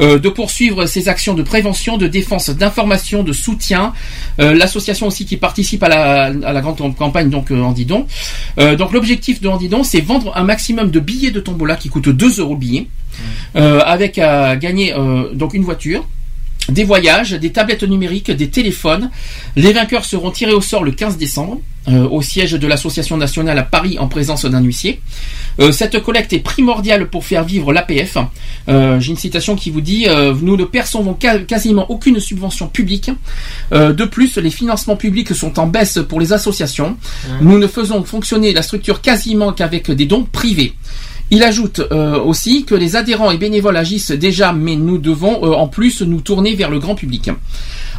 euh, 0.00 0.18
de 0.18 0.28
poursuivre 0.28 0.86
ses 0.86 1.08
actions 1.08 1.34
de 1.34 1.42
prévention, 1.42 1.96
de 1.96 2.06
défense, 2.06 2.50
d'information, 2.50 3.22
de 3.22 3.32
soutien. 3.32 3.92
Euh, 4.40 4.54
L'association 4.54 5.06
aussi 5.06 5.24
qui 5.26 5.36
participe 5.36 5.82
à 5.82 5.88
la, 5.88 6.24
à 6.24 6.52
la 6.52 6.60
grande 6.60 6.94
campagne 6.96 7.30
donc 7.30 7.50
euh, 7.50 7.60
Handidon. 7.60 8.06
Euh, 8.58 8.76
donc 8.76 8.92
l'objectif 8.92 9.40
de 9.40 9.48
Handidon, 9.48 9.82
c'est 9.82 10.00
vendre 10.00 10.32
un 10.36 10.44
maximum 10.44 10.90
de 10.90 11.00
billets 11.00 11.30
de 11.30 11.40
tombola 11.40 11.76
qui 11.76 11.88
coûtent 11.88 12.08
2 12.08 12.40
euros 12.40 12.54
le 12.54 12.60
billet, 12.60 12.86
euh, 13.56 13.80
avec 13.84 14.18
à 14.18 14.56
gagner 14.56 14.94
euh, 14.94 15.32
donc 15.32 15.54
une 15.54 15.62
voiture 15.64 16.06
des 16.68 16.84
voyages, 16.84 17.32
des 17.32 17.52
tablettes 17.52 17.82
numériques, 17.84 18.30
des 18.30 18.48
téléphones. 18.48 19.10
Les 19.56 19.72
vainqueurs 19.72 20.04
seront 20.04 20.30
tirés 20.30 20.52
au 20.52 20.60
sort 20.60 20.84
le 20.84 20.92
15 20.92 21.16
décembre 21.16 21.60
euh, 21.88 22.08
au 22.08 22.22
siège 22.22 22.52
de 22.52 22.66
l'association 22.66 23.16
nationale 23.16 23.58
à 23.58 23.62
Paris 23.62 23.98
en 23.98 24.08
présence 24.08 24.44
d'un 24.44 24.60
huissier. 24.60 25.00
Euh, 25.60 25.72
cette 25.72 26.00
collecte 26.02 26.32
est 26.32 26.40
primordiale 26.40 27.08
pour 27.08 27.24
faire 27.24 27.44
vivre 27.44 27.72
l'APF. 27.72 28.18
Euh, 28.68 28.98
J'ai 29.00 29.10
une 29.10 29.16
citation 29.16 29.54
qui 29.54 29.70
vous 29.70 29.80
dit 29.80 30.06
euh, 30.08 30.34
Nous 30.40 30.56
ne 30.56 30.64
percevons 30.64 31.14
quasiment 31.14 31.90
aucune 31.90 32.18
subvention 32.20 32.66
publique. 32.66 33.10
Euh, 33.72 33.92
de 33.92 34.04
plus, 34.04 34.36
les 34.36 34.50
financements 34.50 34.96
publics 34.96 35.34
sont 35.34 35.58
en 35.58 35.66
baisse 35.66 35.98
pour 36.08 36.20
les 36.20 36.32
associations. 36.32 36.96
Nous 37.40 37.58
ne 37.58 37.66
faisons 37.66 38.02
fonctionner 38.04 38.52
la 38.52 38.62
structure 38.62 39.00
quasiment 39.00 39.52
qu'avec 39.52 39.90
des 39.90 40.06
dons 40.06 40.24
privés. 40.24 40.74
Il 41.30 41.42
ajoute 41.42 41.80
euh, 41.90 42.20
aussi 42.20 42.64
que 42.64 42.74
les 42.74 42.94
adhérents 42.94 43.30
et 43.32 43.36
bénévoles 43.36 43.76
agissent 43.76 44.12
déjà, 44.12 44.52
mais 44.52 44.76
nous 44.76 44.98
devons 44.98 45.44
euh, 45.44 45.52
en 45.54 45.66
plus 45.66 46.02
nous 46.02 46.20
tourner 46.20 46.54
vers 46.54 46.70
le 46.70 46.78
grand 46.78 46.94
public. 46.94 47.30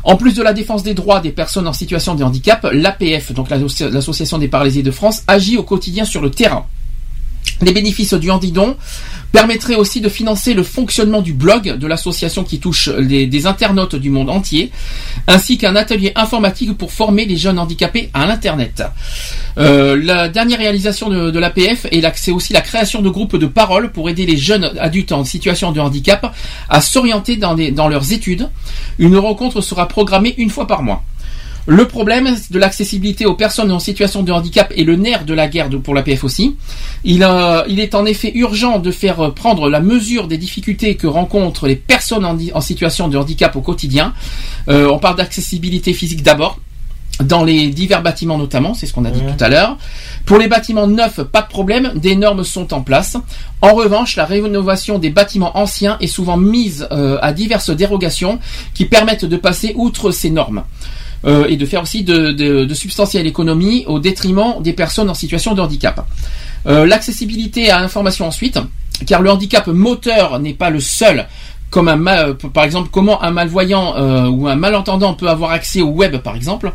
En 0.03 0.15
plus 0.15 0.33
de 0.33 0.41
la 0.41 0.53
défense 0.53 0.83
des 0.83 0.93
droits 0.93 1.19
des 1.19 1.31
personnes 1.31 1.67
en 1.67 1.73
situation 1.73 2.15
de 2.15 2.23
handicap, 2.23 2.65
l'APF, 2.71 3.33
donc 3.33 3.49
l'Asso- 3.49 3.89
l'Association 3.89 4.37
des 4.37 4.47
paralysés 4.47 4.83
de 4.83 4.91
France, 4.91 5.23
agit 5.27 5.57
au 5.57 5.63
quotidien 5.63 6.05
sur 6.05 6.21
le 6.21 6.31
terrain. 6.31 6.65
Les 7.61 7.71
bénéfices 7.71 8.13
du 8.13 8.29
handidon 8.29 8.75
permettraient 9.31 9.75
aussi 9.75 9.99
de 10.01 10.09
financer 10.09 10.53
le 10.53 10.63
fonctionnement 10.63 11.21
du 11.21 11.33
blog 11.33 11.77
de 11.77 11.87
l'association 11.87 12.43
qui 12.43 12.59
touche 12.59 12.89
des 12.89 13.45
internautes 13.45 13.95
du 13.95 14.09
monde 14.09 14.29
entier, 14.29 14.71
ainsi 15.27 15.57
qu'un 15.57 15.75
atelier 15.75 16.11
informatique 16.15 16.77
pour 16.77 16.91
former 16.91 17.25
les 17.25 17.37
jeunes 17.37 17.59
handicapés 17.59 18.09
à 18.13 18.25
l'Internet. 18.25 18.83
Euh, 19.57 19.99
la 20.01 20.29
dernière 20.29 20.59
réalisation 20.59 21.09
de, 21.09 21.39
l'APF 21.39 21.85
est 21.91 22.07
c'est 22.15 22.31
aussi 22.31 22.53
la 22.53 22.61
création 22.61 23.01
de 23.01 23.09
groupes 23.09 23.35
de 23.35 23.47
parole 23.47 23.91
pour 23.91 24.09
aider 24.09 24.25
les 24.25 24.37
jeunes 24.37 24.71
adultes 24.79 25.11
en 25.11 25.23
situation 25.23 25.71
de 25.71 25.79
handicap 25.79 26.33
à 26.69 26.81
s'orienter 26.81 27.37
dans 27.37 27.87
leurs 27.87 28.13
études. 28.13 28.49
Une 28.97 29.17
rencontre 29.17 29.61
sera 29.61 29.87
programmée 29.87 30.35
une 30.37 30.49
fois 30.49 30.67
par 30.67 30.83
mois. 30.83 31.03
Le 31.69 31.85
problème 31.85 32.33
de 32.49 32.59
l'accessibilité 32.59 33.25
aux 33.25 33.33
personnes 33.33 33.73
en 33.73 33.79
situation 33.79 34.23
de 34.23 34.31
handicap 34.31 34.71
est 34.77 34.85
le 34.85 34.95
nerf 34.95 35.25
de 35.25 35.33
la 35.33 35.49
guerre 35.49 35.69
pour 35.83 35.93
l'APF 35.93 36.23
aussi. 36.23 36.55
Il, 37.03 37.23
euh, 37.23 37.61
il 37.67 37.81
est 37.81 37.93
en 37.93 38.05
effet 38.05 38.31
urgent 38.35 38.79
de 38.79 38.89
faire 38.89 39.33
prendre 39.33 39.69
la 39.69 39.81
mesure 39.81 40.29
des 40.29 40.37
difficultés 40.37 40.95
que 40.95 41.07
rencontrent 41.07 41.67
les 41.67 41.75
personnes 41.75 42.25
en 42.25 42.61
situation 42.61 43.09
de 43.09 43.17
handicap 43.17 43.53
au 43.57 43.61
quotidien. 43.61 44.13
Euh, 44.69 44.89
on 44.89 44.97
parle 44.97 45.17
d'accessibilité 45.17 45.91
physique 45.91 46.23
d'abord, 46.23 46.57
dans 47.21 47.43
les 47.43 47.69
divers 47.69 48.01
bâtiments 48.01 48.37
notamment, 48.37 48.73
c'est 48.73 48.85
ce 48.85 48.93
qu'on 48.93 49.03
a 49.03 49.11
dit 49.11 49.21
tout 49.21 49.43
à 49.43 49.49
l'heure. 49.49 49.77
Pour 50.25 50.37
les 50.37 50.47
bâtiments 50.47 50.87
neufs, 50.87 51.21
pas 51.23 51.41
de 51.41 51.47
problème, 51.47 51.91
des 51.95 52.15
normes 52.15 52.43
sont 52.43 52.73
en 52.73 52.81
place. 52.81 53.17
En 53.61 53.73
revanche, 53.73 54.15
la 54.15 54.25
rénovation 54.25 54.99
des 54.99 55.09
bâtiments 55.09 55.57
anciens 55.57 55.97
est 55.99 56.07
souvent 56.07 56.37
mise 56.37 56.87
euh, 56.91 57.17
à 57.21 57.33
diverses 57.33 57.71
dérogations 57.71 58.39
qui 58.73 58.85
permettent 58.85 59.25
de 59.25 59.37
passer 59.37 59.73
outre 59.75 60.11
ces 60.11 60.29
normes. 60.29 60.63
Euh, 61.25 61.45
et 61.47 61.57
de 61.57 61.65
faire 61.65 61.81
aussi 61.81 62.03
de, 62.03 62.67
substantielles 62.73 63.25
économies 63.25 63.85
au 63.87 63.99
détriment 63.99 64.61
des 64.61 64.73
personnes 64.73 65.09
en 65.09 65.13
situation 65.13 65.53
de 65.53 65.61
handicap. 65.61 66.05
Euh, 66.67 66.85
L'accessibilité 66.85 67.69
à 67.71 67.79
l'information 67.79 68.27
ensuite, 68.27 68.59
car 69.05 69.21
le 69.21 69.31
handicap 69.31 69.67
moteur 69.67 70.39
n'est 70.39 70.53
pas 70.53 70.69
le 70.69 70.79
seul. 70.79 71.27
Comme 71.69 71.87
euh, 72.07 72.33
par 72.53 72.63
exemple, 72.63 72.89
comment 72.91 73.21
un 73.23 73.31
malvoyant 73.31 74.27
ou 74.29 74.47
un 74.47 74.55
malentendant 74.55 75.13
peut 75.13 75.29
avoir 75.29 75.51
accès 75.51 75.81
au 75.81 75.89
web, 75.89 76.17
par 76.17 76.35
exemple. 76.35 76.71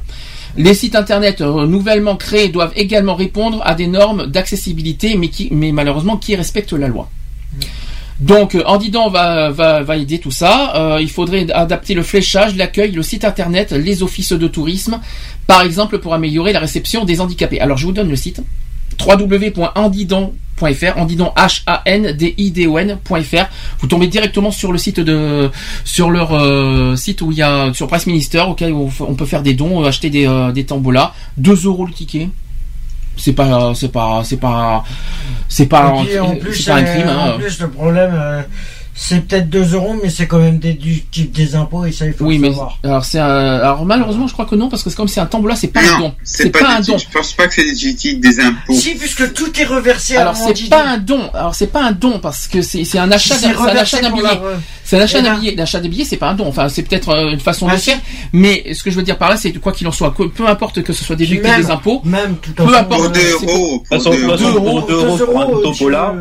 Les 0.56 0.74
sites 0.74 0.96
internet 0.96 1.40
nouvellement 1.40 2.16
créés 2.16 2.48
doivent 2.48 2.72
également 2.76 3.14
répondre 3.14 3.62
à 3.64 3.74
des 3.74 3.86
normes 3.86 4.26
d'accessibilité, 4.26 5.18
mais 5.50 5.72
malheureusement, 5.72 6.18
qui 6.18 6.36
respectent 6.36 6.74
la 6.74 6.88
loi. 6.88 7.08
Donc, 8.20 8.54
euh, 8.54 8.62
Andidan 8.66 9.08
va, 9.08 9.50
va, 9.50 9.82
va 9.82 9.96
aider 9.96 10.18
tout 10.18 10.30
ça. 10.30 10.74
Euh, 10.76 10.98
il 11.00 11.10
faudrait 11.10 11.50
adapter 11.52 11.94
le 11.94 12.02
fléchage, 12.02 12.56
l'accueil, 12.56 12.92
le 12.92 13.02
site 13.02 13.24
internet, 13.24 13.72
les 13.72 14.02
offices 14.02 14.32
de 14.32 14.46
tourisme, 14.46 15.00
par 15.46 15.62
exemple, 15.62 15.98
pour 15.98 16.14
améliorer 16.14 16.52
la 16.52 16.60
réception 16.60 17.04
des 17.04 17.20
handicapés. 17.20 17.60
Alors, 17.60 17.76
je 17.76 17.86
vous 17.86 17.92
donne 17.92 18.08
le 18.08 18.16
site 18.16 18.40
www.andidon.fr, 19.00 20.98
andidon 20.98 21.32
h 21.36 21.62
a 21.66 21.82
n 21.86 22.12
d 22.12 22.34
i 22.36 22.50
d 22.50 22.66
o. 22.66 22.78
Vous 23.80 23.86
tombez 23.86 24.06
directement 24.06 24.50
sur 24.50 24.72
le 24.72 24.78
site 24.78 25.00
de 25.00 25.50
sur 25.84 26.10
leur 26.10 26.32
euh, 26.32 26.94
site 26.96 27.22
où 27.22 27.32
il 27.32 27.38
y 27.38 27.42
a 27.42 27.72
sur 27.74 27.86
Price 27.88 28.06
Minister 28.06 28.42
auquel 28.46 28.72
on 28.72 29.14
peut 29.14 29.26
faire 29.26 29.42
des 29.42 29.54
dons, 29.54 29.84
acheter 29.84 30.10
des 30.10 30.26
euh, 30.26 30.52
des 30.52 30.64
tambolas, 30.64 31.14
2 31.38 31.66
euros 31.66 31.86
le 31.86 31.92
ticket. 31.92 32.28
C'est 33.16 33.34
pas 33.34 33.72
c'est 33.74 33.92
pas 33.92 34.22
c'est 34.24 34.38
pas 34.38 34.84
c'est 35.48 35.66
pas 35.66 35.84
un 35.88 36.04
crime 36.04 37.08
hein. 37.08 37.32
en 37.34 37.38
plus, 37.38 37.60
le 37.60 37.68
problème, 37.68 38.12
euh, 38.14 38.42
c'est 38.94 39.20
peut-être 39.26 39.48
2 39.48 39.74
euros, 39.74 39.96
mais 40.02 40.10
c'est 40.10 40.26
quand 40.26 40.38
même 40.38 40.58
déductible 40.58 41.32
des 41.32 41.54
impôts 41.54 41.84
et 41.86 41.92
ça, 41.92 42.06
il 42.06 42.12
faut 42.12 42.24
Oui, 42.26 42.36
le 42.36 42.42
mais 42.42 42.48
savoir. 42.50 42.78
alors 42.84 43.04
c'est 43.04 43.18
un- 43.18 43.26
alors 43.58 43.84
malheureusement 43.86 44.26
je 44.26 44.32
crois 44.32 44.44
que 44.44 44.54
non 44.54 44.68
parce 44.68 44.82
que 44.82 44.90
c'est 44.90 44.96
comme 44.96 45.08
c'est 45.08 45.20
un 45.20 45.26
tambola, 45.26 45.56
c'est 45.56 45.68
pas 45.68 45.80
un 45.80 45.98
don. 46.00 46.14
C'est 46.24 46.50
pas, 46.50 46.76
un 46.76 46.80
don. 46.80 46.98
Je 46.98 47.06
pense 47.12 47.32
pas 47.32 47.46
que 47.48 47.54
c'est 47.54 47.70
outils 47.88 48.16
des 48.18 48.38
impôts. 48.40 48.74
Si, 48.74 48.94
puisque 48.94 49.32
tout 49.32 49.50
est 49.60 49.64
reversé 49.64 50.16
Alors 50.16 50.32
à 50.34 50.36
c'est 50.36 50.50
Andidan. 50.50 50.68
pas 50.76 50.84
un 50.84 50.98
don. 50.98 51.30
Alors 51.34 51.54
c'est 51.54 51.66
pas 51.68 51.82
un 51.84 51.92
don 51.92 52.18
parce 52.20 52.46
que 52.48 52.60
c'est 52.62 52.84
c'est 52.84 52.98
un 52.98 53.10
achat 53.10 53.34
C'est 53.36 53.48
d'un- 53.48 53.54
c'est 53.86 54.12
billet. 54.12 54.22
la 54.22 54.40
C'est 54.84 54.96
un 54.98 55.00
achat 55.00 55.20
d'un 55.22 55.38
billet. 55.38 55.54
L'achat 55.56 55.80
des 55.80 55.88
billets 55.88 56.04
c'est 56.04 56.16
pas 56.18 56.28
un 56.30 56.34
don. 56.34 56.46
Enfin 56.48 56.68
c'est 56.68 56.82
peut-être 56.82 57.08
euh, 57.10 57.30
une 57.32 57.40
façon 57.40 57.66
Ah, 57.70 57.76
de 57.76 57.80
faire. 57.80 57.98
Mais 58.32 58.74
ce 58.74 58.82
que 58.82 58.90
je 58.90 58.96
veux 58.96 59.02
dire 59.02 59.16
par 59.18 59.30
là 59.30 59.36
c'est 59.36 59.52
quoi 59.54 59.72
qu'il 59.72 59.86
en 59.88 59.92
soit, 59.92 60.14
peu 60.14 60.46
importe 60.46 60.82
que 60.82 60.92
ce 60.92 61.02
soit 61.04 61.16
déducté 61.16 61.48
Même- 61.48 61.62
des 61.62 61.70
impôts, 61.70 62.02
Même 62.04 62.36
tout 62.36 62.52
peu 62.52 62.64
en 62.64 62.72
importe. 62.74 63.00
Pour 63.02 63.10
2 63.10 63.20
c'est 63.20 63.46
pour- 63.46 63.54
euros. 63.56 63.78
Pour 63.78 63.98
façon, 63.98 64.10
2 64.10 64.16
de 64.16 64.22
toute 64.22 64.40
euros. 64.40 64.80
façon, 64.80 64.86
Deux 64.86 65.24
pour 65.26 65.40
euros, 65.42 65.62
2 65.62 65.84
euros 65.84 66.16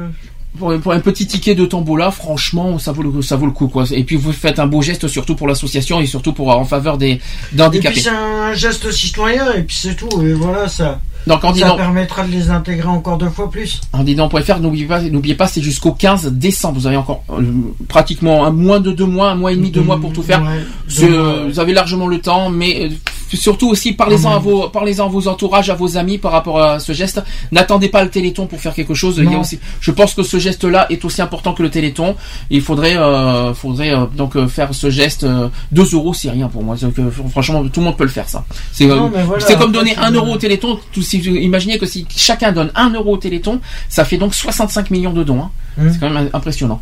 pour 0.57 0.71
un 0.71 0.77
tombola. 0.79 0.99
pour, 0.99 1.11
petit 1.11 1.27
ticket 1.27 1.55
de 1.55 1.65
tambola, 1.65 2.11
franchement, 2.11 2.79
ça 2.79 2.91
vaut 2.91 3.03
le 3.03 3.21
ça 3.21 3.35
vaut 3.35 3.45
le 3.45 3.51
coup 3.51 3.67
quoi. 3.67 3.85
Et 3.91 4.03
puis 4.03 4.15
vous 4.15 4.33
faites 4.33 4.59
un 4.59 4.67
beau 4.67 4.81
geste 4.81 5.07
surtout 5.07 5.35
pour 5.35 5.47
l'association 5.47 5.99
et 5.99 6.05
surtout 6.05 6.33
pour 6.33 6.49
en 6.49 6.65
faveur 6.65 6.97
des, 6.97 7.15
des 7.15 7.15
Et 7.15 7.19
puis 7.53 7.63
handicapés. 7.63 7.99
c'est 7.99 8.09
un 8.09 8.53
geste 8.53 8.91
citoyen 8.91 9.53
et 9.53 9.63
puis 9.63 9.75
c'est 9.75 9.95
tout. 9.95 10.09
Et 10.21 10.33
voilà, 10.33 10.67
ça, 10.67 10.99
Donc 11.27 11.43
en 11.43 11.53
ça 11.53 11.71
permettra 11.75 12.23
de 12.25 12.31
les 12.31 12.49
intégrer 12.49 12.87
encore 12.87 13.17
deux 13.17 13.29
fois 13.29 13.49
plus. 13.49 13.81
Andidon.fr, 13.93 14.59
n'oubliez 14.59 14.85
pas, 14.85 15.01
n'oubliez 15.01 15.35
pas, 15.35 15.47
c'est 15.47 15.61
jusqu'au 15.61 15.91
15 15.91 16.33
décembre. 16.33 16.79
Vous 16.79 16.87
avez 16.87 16.97
encore 16.97 17.23
euh, 17.29 17.41
pratiquement 17.87 18.45
un 18.45 18.51
moins 18.51 18.79
de 18.79 18.91
deux 18.91 19.05
mois, 19.05 19.31
un 19.31 19.35
mois 19.35 19.51
et 19.51 19.55
demi, 19.55 19.71
deux 19.71 19.81
mois 19.81 19.99
pour 19.99 20.13
tout 20.13 20.23
faire. 20.23 20.41
Ouais, 20.41 20.65
deux 20.99 21.13
euh, 21.13 21.47
vous 21.47 21.59
avez 21.59 21.73
largement 21.73 22.07
le 22.07 22.19
temps, 22.19 22.49
mais 22.49 22.85
euh, 22.85 22.89
surtout 23.37 23.69
aussi 23.69 23.93
parlez-en 23.93 24.31
à 24.33 24.39
vos, 24.39 24.69
parlez-en 24.69 25.05
à 25.05 25.09
vos 25.09 25.27
entourages, 25.27 25.69
à 25.69 25.75
vos 25.75 25.97
amis 25.97 26.17
par 26.17 26.31
rapport 26.31 26.61
à 26.61 26.79
ce 26.79 26.91
geste. 26.93 27.21
N'attendez 27.51 27.89
pas 27.89 28.03
le 28.03 28.09
Téléthon 28.09 28.47
pour 28.47 28.59
faire 28.59 28.73
quelque 28.73 28.93
chose. 28.93 29.15
Il 29.17 29.25
y 29.25 29.27
a 29.27 29.31
Non. 29.31 29.41
aussi, 29.41 29.59
je 29.79 29.91
pense 29.91 30.13
que 30.13 30.23
ce 30.23 30.39
geste-là 30.39 30.87
est 30.89 31.03
aussi 31.05 31.21
important 31.21 31.53
que 31.53 31.63
le 31.63 31.69
Téléthon. 31.69 32.15
Il 32.49 32.61
faudrait, 32.61 32.97
euh, 32.97 33.53
faudrait 33.53 33.93
euh, 33.93 34.05
donc 34.15 34.35
euh, 34.35 34.47
faire 34.47 34.73
ce 34.73 34.89
geste. 34.89 35.23
euh, 35.23 35.47
2 35.71 35.93
euros, 35.93 36.13
c'est 36.13 36.29
rien 36.29 36.47
pour 36.47 36.63
moi. 36.63 36.75
Que, 36.95 37.09
franchement, 37.29 37.63
tout 37.67 37.79
le 37.79 37.85
monde 37.85 37.97
peut 37.97 38.03
le 38.03 38.09
faire 38.09 38.27
ça. 38.29 38.43
C'est, 38.71 38.85
voilà, 38.85 39.55
comme 39.57 39.71
donner 39.71 39.93
c'est 39.95 40.01
1 40.01 40.11
de- 40.11 40.17
euro 40.17 40.33
au 40.33 40.37
Téléthon. 40.37 40.79
Tout, 40.91 41.01
si, 41.01 41.19
imaginez 41.19 41.77
que 41.77 41.85
si 41.85 42.05
chacun 42.15 42.51
donne 42.51 42.71
1 42.75 42.89
euro 42.91 43.13
au 43.13 43.17
Téléthon, 43.17 43.59
ça 43.89 44.05
fait 44.05 44.17
donc 44.17 44.33
65 44.33 44.89
millions 44.91 45.13
de 45.13 45.23
dons. 45.23 45.41
hein. 45.41 45.51
Hum. 45.79 45.89
C'est 45.91 45.99
quand 45.99 46.09
même 46.09 46.29
impressionnant. 46.33 46.81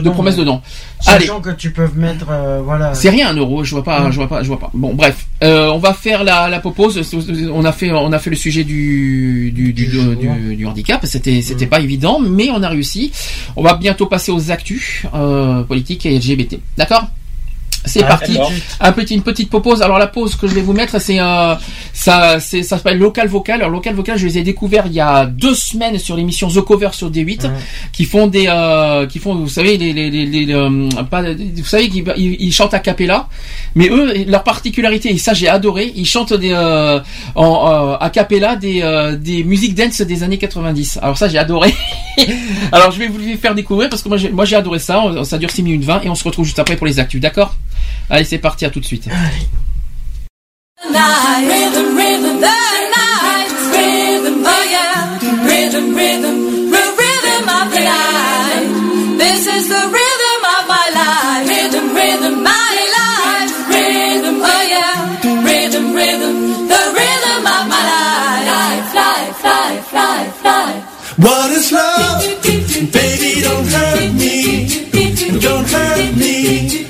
de 0.00 0.08
promesses 0.10 0.36
de 0.36 0.44
dons. 0.44 0.62
Sachant 1.00 1.40
que 1.40 1.50
tu 1.50 1.70
peux 1.72 1.88
mettre, 1.94 2.26
euh, 2.30 2.62
voilà. 2.64 2.94
C'est 2.94 3.10
rien 3.10 3.28
un 3.28 3.34
euro, 3.36 3.62
je 3.64 3.70
vois 3.72 3.84
pas, 3.84 4.10
je 4.10 4.16
vois 4.16 4.28
pas, 4.28 4.42
je 4.42 4.48
vois 4.48 4.58
pas. 4.58 4.70
Bon, 4.74 4.94
bref, 4.94 5.26
Euh, 5.44 5.68
on 5.68 5.78
va 5.78 5.92
faire 5.92 6.24
la, 6.24 6.48
la 6.48 6.60
pause. 6.60 6.98
On 7.52 7.64
a 7.64 7.72
fait, 7.72 7.90
on 7.92 8.12
a 8.12 8.18
fait 8.18 8.30
le 8.30 8.36
sujet 8.36 8.64
du 8.64 9.52
du, 9.52 9.72
du, 9.72 9.84
Du 9.84 9.86
du, 9.86 9.90
jour. 9.92 10.16
du- 10.16 10.56
du 10.56 10.66
handicap. 10.66 11.04
C'était 11.04 11.42
c'était 11.42 11.66
Mm. 11.66 11.68
pas 11.68 11.80
évident, 11.80 12.18
mais 12.20 12.48
on 12.50 12.62
a 12.62 12.68
réussi. 12.70 13.12
On 13.56 13.62
va 13.62 13.74
bientôt 13.74 14.06
passer 14.06 14.32
aux 14.32 14.50
actus 14.50 15.02
euh, 15.14 15.62
politiques 15.64 16.06
et 16.06 16.16
LGBT. 16.18 16.58
D'accord? 16.78 17.08
C'est 17.86 18.02
Ah, 18.02 18.08
parti. 18.08 18.38
Un 18.80 18.92
petit, 18.92 19.14
une 19.14 19.22
petite 19.22 19.48
pause. 19.50 19.80
Alors 19.82 19.98
la 19.98 20.06
pause 20.08 20.34
que 20.36 20.46
je 20.46 20.54
vais 20.54 20.60
vous 20.60 20.72
mettre, 20.74 21.00
c'est 21.00 21.18
euh, 21.20 21.54
ça, 21.92 22.38
c'est 22.40 22.62
ça 22.62 22.76
s'appelle 22.76 22.98
local 22.98 23.28
vocal. 23.28 23.60
Alors 23.60 23.70
local 23.70 23.94
vocal, 23.94 24.18
je 24.18 24.26
les 24.26 24.38
ai 24.38 24.42
découverts 24.42 24.84
il 24.86 24.92
y 24.92 25.00
a 25.00 25.24
deux 25.26 25.54
semaines 25.54 25.98
sur 25.98 26.16
l'émission 26.16 26.48
The 26.48 26.60
Cover 26.60 26.90
sur 26.92 27.10
D8, 27.10 27.44
Ouais. 27.46 27.50
qui 27.92 28.04
font 28.04 28.26
des, 28.26 28.46
euh, 28.48 29.06
qui 29.06 29.18
font, 29.18 29.34
vous 29.34 29.48
savez, 29.48 29.76
les, 29.78 29.92
les, 29.92 30.10
les, 30.10 30.26
les, 30.26 30.52
euh, 30.54 30.88
pas, 31.10 31.22
vous 31.22 31.64
savez 31.64 31.88
qu'ils 31.88 32.04
ils, 32.16 32.36
ils 32.40 32.52
chantent 32.52 32.74
a 32.74 32.78
cappella, 32.80 33.28
mais 33.74 33.88
eux, 33.88 34.12
leur 34.26 34.42
particularité, 34.44 35.10
et 35.12 35.18
ça 35.18 35.32
j'ai 35.34 35.48
adoré, 35.48 35.92
ils 35.96 36.06
chantent 36.06 36.32
des 36.32 36.50
euh, 36.52 37.00
en 37.34 37.96
a 38.00 38.10
cappella 38.10 38.56
des 38.56 38.82
des 39.20 39.44
musiques 39.44 39.74
dance 39.74 40.00
des 40.00 40.22
années 40.22 40.38
90. 40.38 40.98
Alors 41.02 41.16
ça 41.16 41.28
j'ai 41.28 41.38
adoré. 41.38 41.74
Alors 42.72 42.90
je 42.90 42.98
vais 42.98 43.08
vous 43.08 43.18
les 43.18 43.36
faire 43.36 43.54
découvrir 43.54 43.88
parce 43.88 44.02
que 44.02 44.08
moi 44.08 44.16
j'ai, 44.16 44.30
moi 44.30 44.44
j'ai 44.44 44.56
adoré 44.56 44.78
ça. 44.78 45.02
Ça 45.24 45.38
dure 45.38 45.50
6 45.50 45.62
minutes 45.62 45.84
20 45.84 46.02
et 46.04 46.08
on 46.08 46.14
se 46.14 46.24
retrouve 46.24 46.44
juste 46.44 46.58
après 46.58 46.76
pour 46.76 46.86
les 46.86 46.98
actus, 46.98 47.20
d'accord? 47.20 47.54
Allez, 48.10 48.24
c'est 48.24 48.38
parti, 48.38 48.64
à 48.64 48.70
tout 48.70 48.80
de 48.80 48.84
suite. 48.84 49.08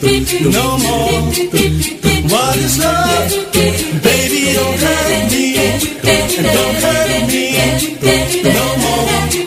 No 0.02 0.78
more. 0.78 1.22
What 2.28 2.56
is 2.56 2.78
love? 2.78 3.30
Baby, 4.02 4.52
don't 4.54 4.78
hurt 4.78 5.30
me. 5.32 5.54
Don't 6.42 6.76
hurt 6.82 7.28
me 7.28 7.46
no 8.42 8.76
more. 8.76 9.45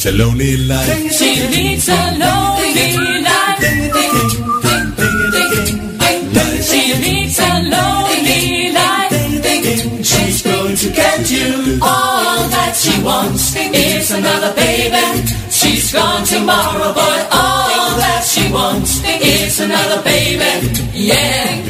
She 0.00 0.08
leads 0.08 0.18
a 0.18 0.24
lonely 0.24 0.56
life. 0.56 1.12
She 1.12 1.46
leads 1.48 1.88
a 1.90 2.16
lonely 2.16 3.20
life. 3.20 3.60
She 6.64 6.94
leads 6.94 7.38
a 7.38 7.60
lonely 7.68 8.72
life. 8.72 9.12
She's 10.02 10.40
going 10.42 10.76
to 10.76 10.88
get 10.90 11.30
you 11.30 11.78
all 11.82 12.48
that 12.48 12.74
she 12.74 13.02
wants. 13.02 13.52
It's 13.56 14.10
another 14.10 14.54
baby. 14.54 15.28
She's 15.50 15.92
gone 15.92 16.24
tomorrow, 16.24 16.94
but 16.94 17.28
all 17.32 17.69
she 18.50 18.54
wants. 18.54 19.00
It's 19.04 19.60
another 19.60 20.02
baby. 20.02 20.42
Yeah. 20.92 21.62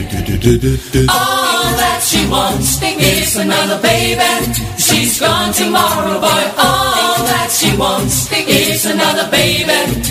All 1.10 1.76
that 1.76 2.00
she 2.02 2.26
wants 2.28 2.80
is 2.82 3.36
another 3.36 3.80
baby. 3.82 4.52
She's 4.78 5.20
gone 5.20 5.52
tomorrow, 5.52 6.20
boy. 6.20 6.44
All 6.56 7.24
that 7.28 7.50
she 7.52 7.76
wants 7.76 8.32
is 8.32 8.86
another 8.86 9.28
baby. 9.30 10.02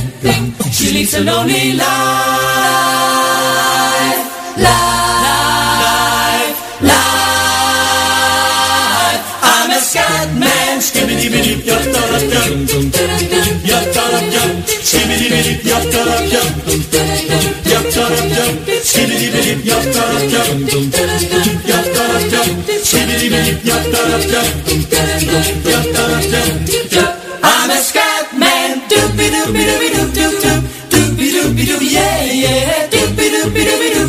She 0.71 0.93
leads 0.93 1.13
a 1.15 1.21
lonely 1.21 1.73
life, 1.73 1.87
life. 4.57 5.08
bilip 11.59 11.67
yat 11.67 11.93
taraf 11.93 12.23
yat 12.33 12.49
Yat 13.69 13.93
taraf 13.93 14.33
yat 14.33 14.51
Sibidi 14.83 15.27
bilip 15.31 15.65
yat 15.65 15.85
taraf 15.91 16.33
yat 16.33 16.49
Yat 17.71 17.85
taraf 17.93 18.25
yat 18.37 18.83
Sibidi 18.83 19.27
bilip 19.33 19.65
yat 19.65 19.85
taraf 19.93 20.23
yat 20.33 20.49
Yat 21.69 21.85
taraf 21.95 22.25
yat 22.33 22.49
Sibidi 22.83 23.27
bilip 23.33 23.59
yat 23.65 23.85
taraf 23.93 24.23
yat 24.33 24.47
Yat 25.71 25.85
taraf 25.95 26.25
yat 26.93 27.15
I'm 27.43 27.69
a 27.69 27.77
scat 27.87 28.27
man 28.37 28.81
Doopy 28.89 29.25
doopy 29.33 29.61
doopy 29.69 29.87
doop 29.95 30.09
doop 30.17 30.33
doop 30.43 30.61
Doopy 30.91 31.27
doopy 31.35 31.63
doop 31.69 31.81
yeah 31.81 32.23
yeah 32.43 32.87
Doopy 32.93 33.25
doopy 33.33 33.61
doopy 33.67 33.89
doop 33.95 34.08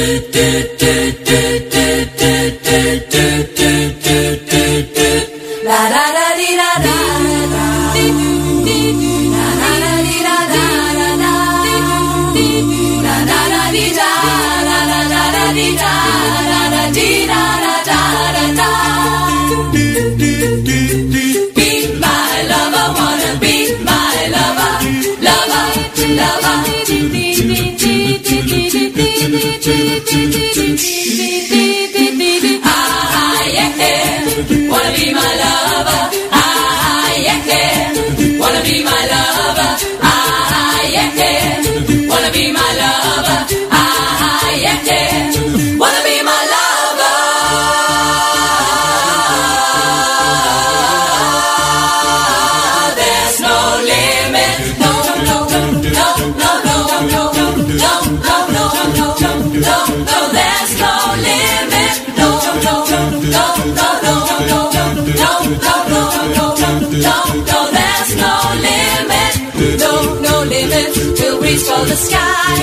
The 71.91 71.97
sky. 71.97 72.55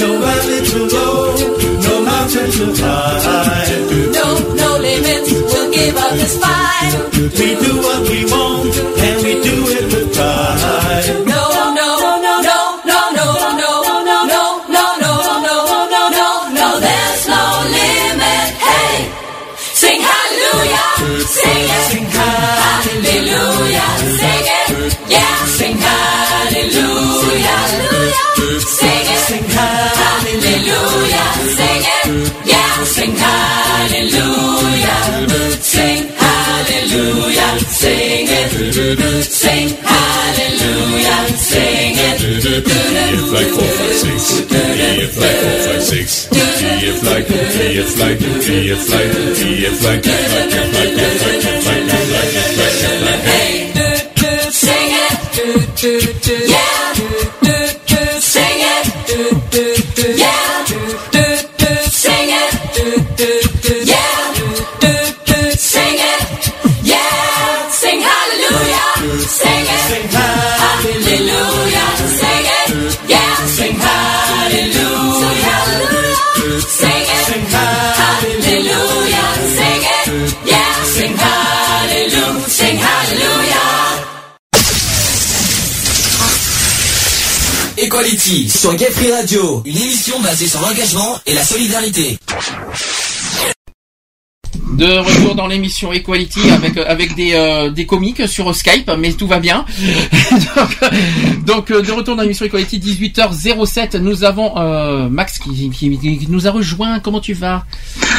No 0.00 0.10
valley 0.22 0.60
too 0.70 0.86
low, 0.94 1.34
no 1.86 1.94
mountain 2.04 2.50
too 2.52 2.72
high. 2.82 3.66
No, 4.18 4.26
no 4.62 4.70
limits. 4.78 5.32
We'll 5.32 5.72
give 5.72 5.96
up 5.96 6.12
this 6.20 6.34
fight. 6.42 6.92
We 7.38 7.48
do 7.64 7.72
what 7.86 8.00
we 8.10 8.20
want, 8.32 8.76
and 9.06 9.16
we 9.24 9.32
do 9.48 9.56
it 9.76 9.84
with 9.92 10.14
pride. 10.14 11.25
Sing 38.94 39.68
hallelujah, 39.82 41.26
sing 41.36 41.94
it. 41.98 42.22
If 42.22 43.32
like 43.32 43.50
four, 43.50 43.66
five, 43.66 43.94
six. 43.94 44.46
If 44.46 45.16
like 45.18 45.36
four, 45.42 45.58
five, 45.66 45.82
six. 45.82 46.28
If 46.30 47.02
like, 47.02 47.26
if 47.26 47.98
like, 47.98 48.20
if 48.20 48.30
like, 48.30 48.52
if 48.62 48.90
like, 48.90 49.10
if 49.10 49.82
like, 49.82 50.06
if 50.06 50.06
like, 50.06 50.06
if 50.06 50.14
like, 50.16 50.46
if 50.46 50.70
like, 50.70 50.94
if 50.96 51.66
like, 51.66 51.86
if 51.86 52.06
like, 52.06 52.74
if 52.76 53.02
like. 53.02 53.22
Hey, 53.26 53.66
sing 54.50 54.90
it, 54.92 56.48
yeah, 56.48 56.75
Sur 88.26 88.74
Gay 88.74 88.90
Free 88.90 89.12
Radio, 89.12 89.62
une 89.64 89.76
émission 89.76 90.18
basée 90.18 90.48
sur 90.48 90.60
l'engagement 90.60 91.16
et 91.26 91.34
la 91.34 91.44
solidarité. 91.44 92.18
De 94.76 94.98
retour 94.98 95.34
dans 95.34 95.46
l'émission 95.46 95.90
Equality 95.92 96.50
avec 96.50 96.76
avec 96.76 97.14
des 97.14 97.32
euh, 97.32 97.70
des 97.70 97.86
comiques 97.86 98.28
sur 98.28 98.54
Skype, 98.54 98.90
mais 98.98 99.12
tout 99.14 99.26
va 99.26 99.40
bien. 99.40 99.64
donc, 100.30 100.76
euh, 100.82 100.90
donc, 101.46 101.70
euh, 101.70 101.80
de 101.80 101.92
retour 101.92 102.14
dans 102.14 102.22
l'émission 102.22 102.44
Equality 102.44 102.78
18h07, 102.78 103.96
nous 103.98 104.24
avons 104.24 104.58
euh, 104.58 105.08
Max 105.08 105.38
qui, 105.38 105.70
qui, 105.70 105.98
qui 105.98 106.26
nous 106.28 106.46
a 106.46 106.50
rejoint. 106.50 107.00
Comment 107.00 107.20
tu 107.20 107.32
vas? 107.32 107.64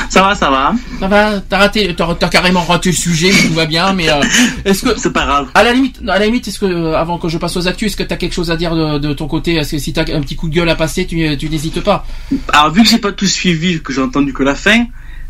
Ça 0.09 0.23
va, 0.23 0.35
ça 0.35 0.49
va. 0.49 0.73
Ça 0.99 1.07
va? 1.07 1.39
T'as 1.41 1.57
raté, 1.57 1.95
t'as 1.95 2.29
carrément 2.29 2.63
raté 2.63 2.89
le 2.89 2.95
sujet, 2.95 3.31
mais 3.31 3.47
tout 3.49 3.53
va 3.53 3.65
bien. 3.65 3.93
Mais 3.93 4.09
euh, 4.09 4.21
est-ce 4.65 4.83
que 4.83 4.97
c'est 4.97 5.13
pas 5.13 5.25
grave 5.25 5.49
À 5.53 5.63
la 5.63 5.73
limite, 5.73 5.99
à 6.07 6.17
la 6.17 6.25
limite, 6.25 6.47
est-ce 6.47 6.59
que 6.59 6.65
euh, 6.65 6.97
avant 6.97 7.17
que 7.17 7.29
je 7.29 7.37
passe 7.37 7.55
aux 7.57 7.67
actus, 7.67 7.87
est-ce 7.87 7.97
que 7.97 8.03
t'as 8.03 8.15
quelque 8.15 8.33
chose 8.33 8.49
à 8.49 8.57
dire 8.57 8.75
de, 8.75 8.97
de 8.97 9.13
ton 9.13 9.27
côté? 9.27 9.55
Est-ce 9.55 9.71
que 9.71 9.77
si 9.77 9.93
t'as 9.93 10.01
un 10.01 10.21
petit 10.21 10.35
coup 10.35 10.49
de 10.49 10.55
gueule 10.55 10.69
à 10.69 10.75
passer, 10.75 11.05
tu, 11.05 11.37
tu 11.37 11.49
n'hésites 11.49 11.81
pas? 11.81 12.05
Alors 12.49 12.71
vu 12.71 12.83
que 12.83 12.89
j'ai 12.89 12.97
pas 12.97 13.11
tout 13.11 13.27
suivi, 13.27 13.81
que 13.81 13.93
j'ai 13.93 14.01
entendu 14.01 14.33
que 14.33 14.43
la 14.43 14.55
fin, 14.55 14.85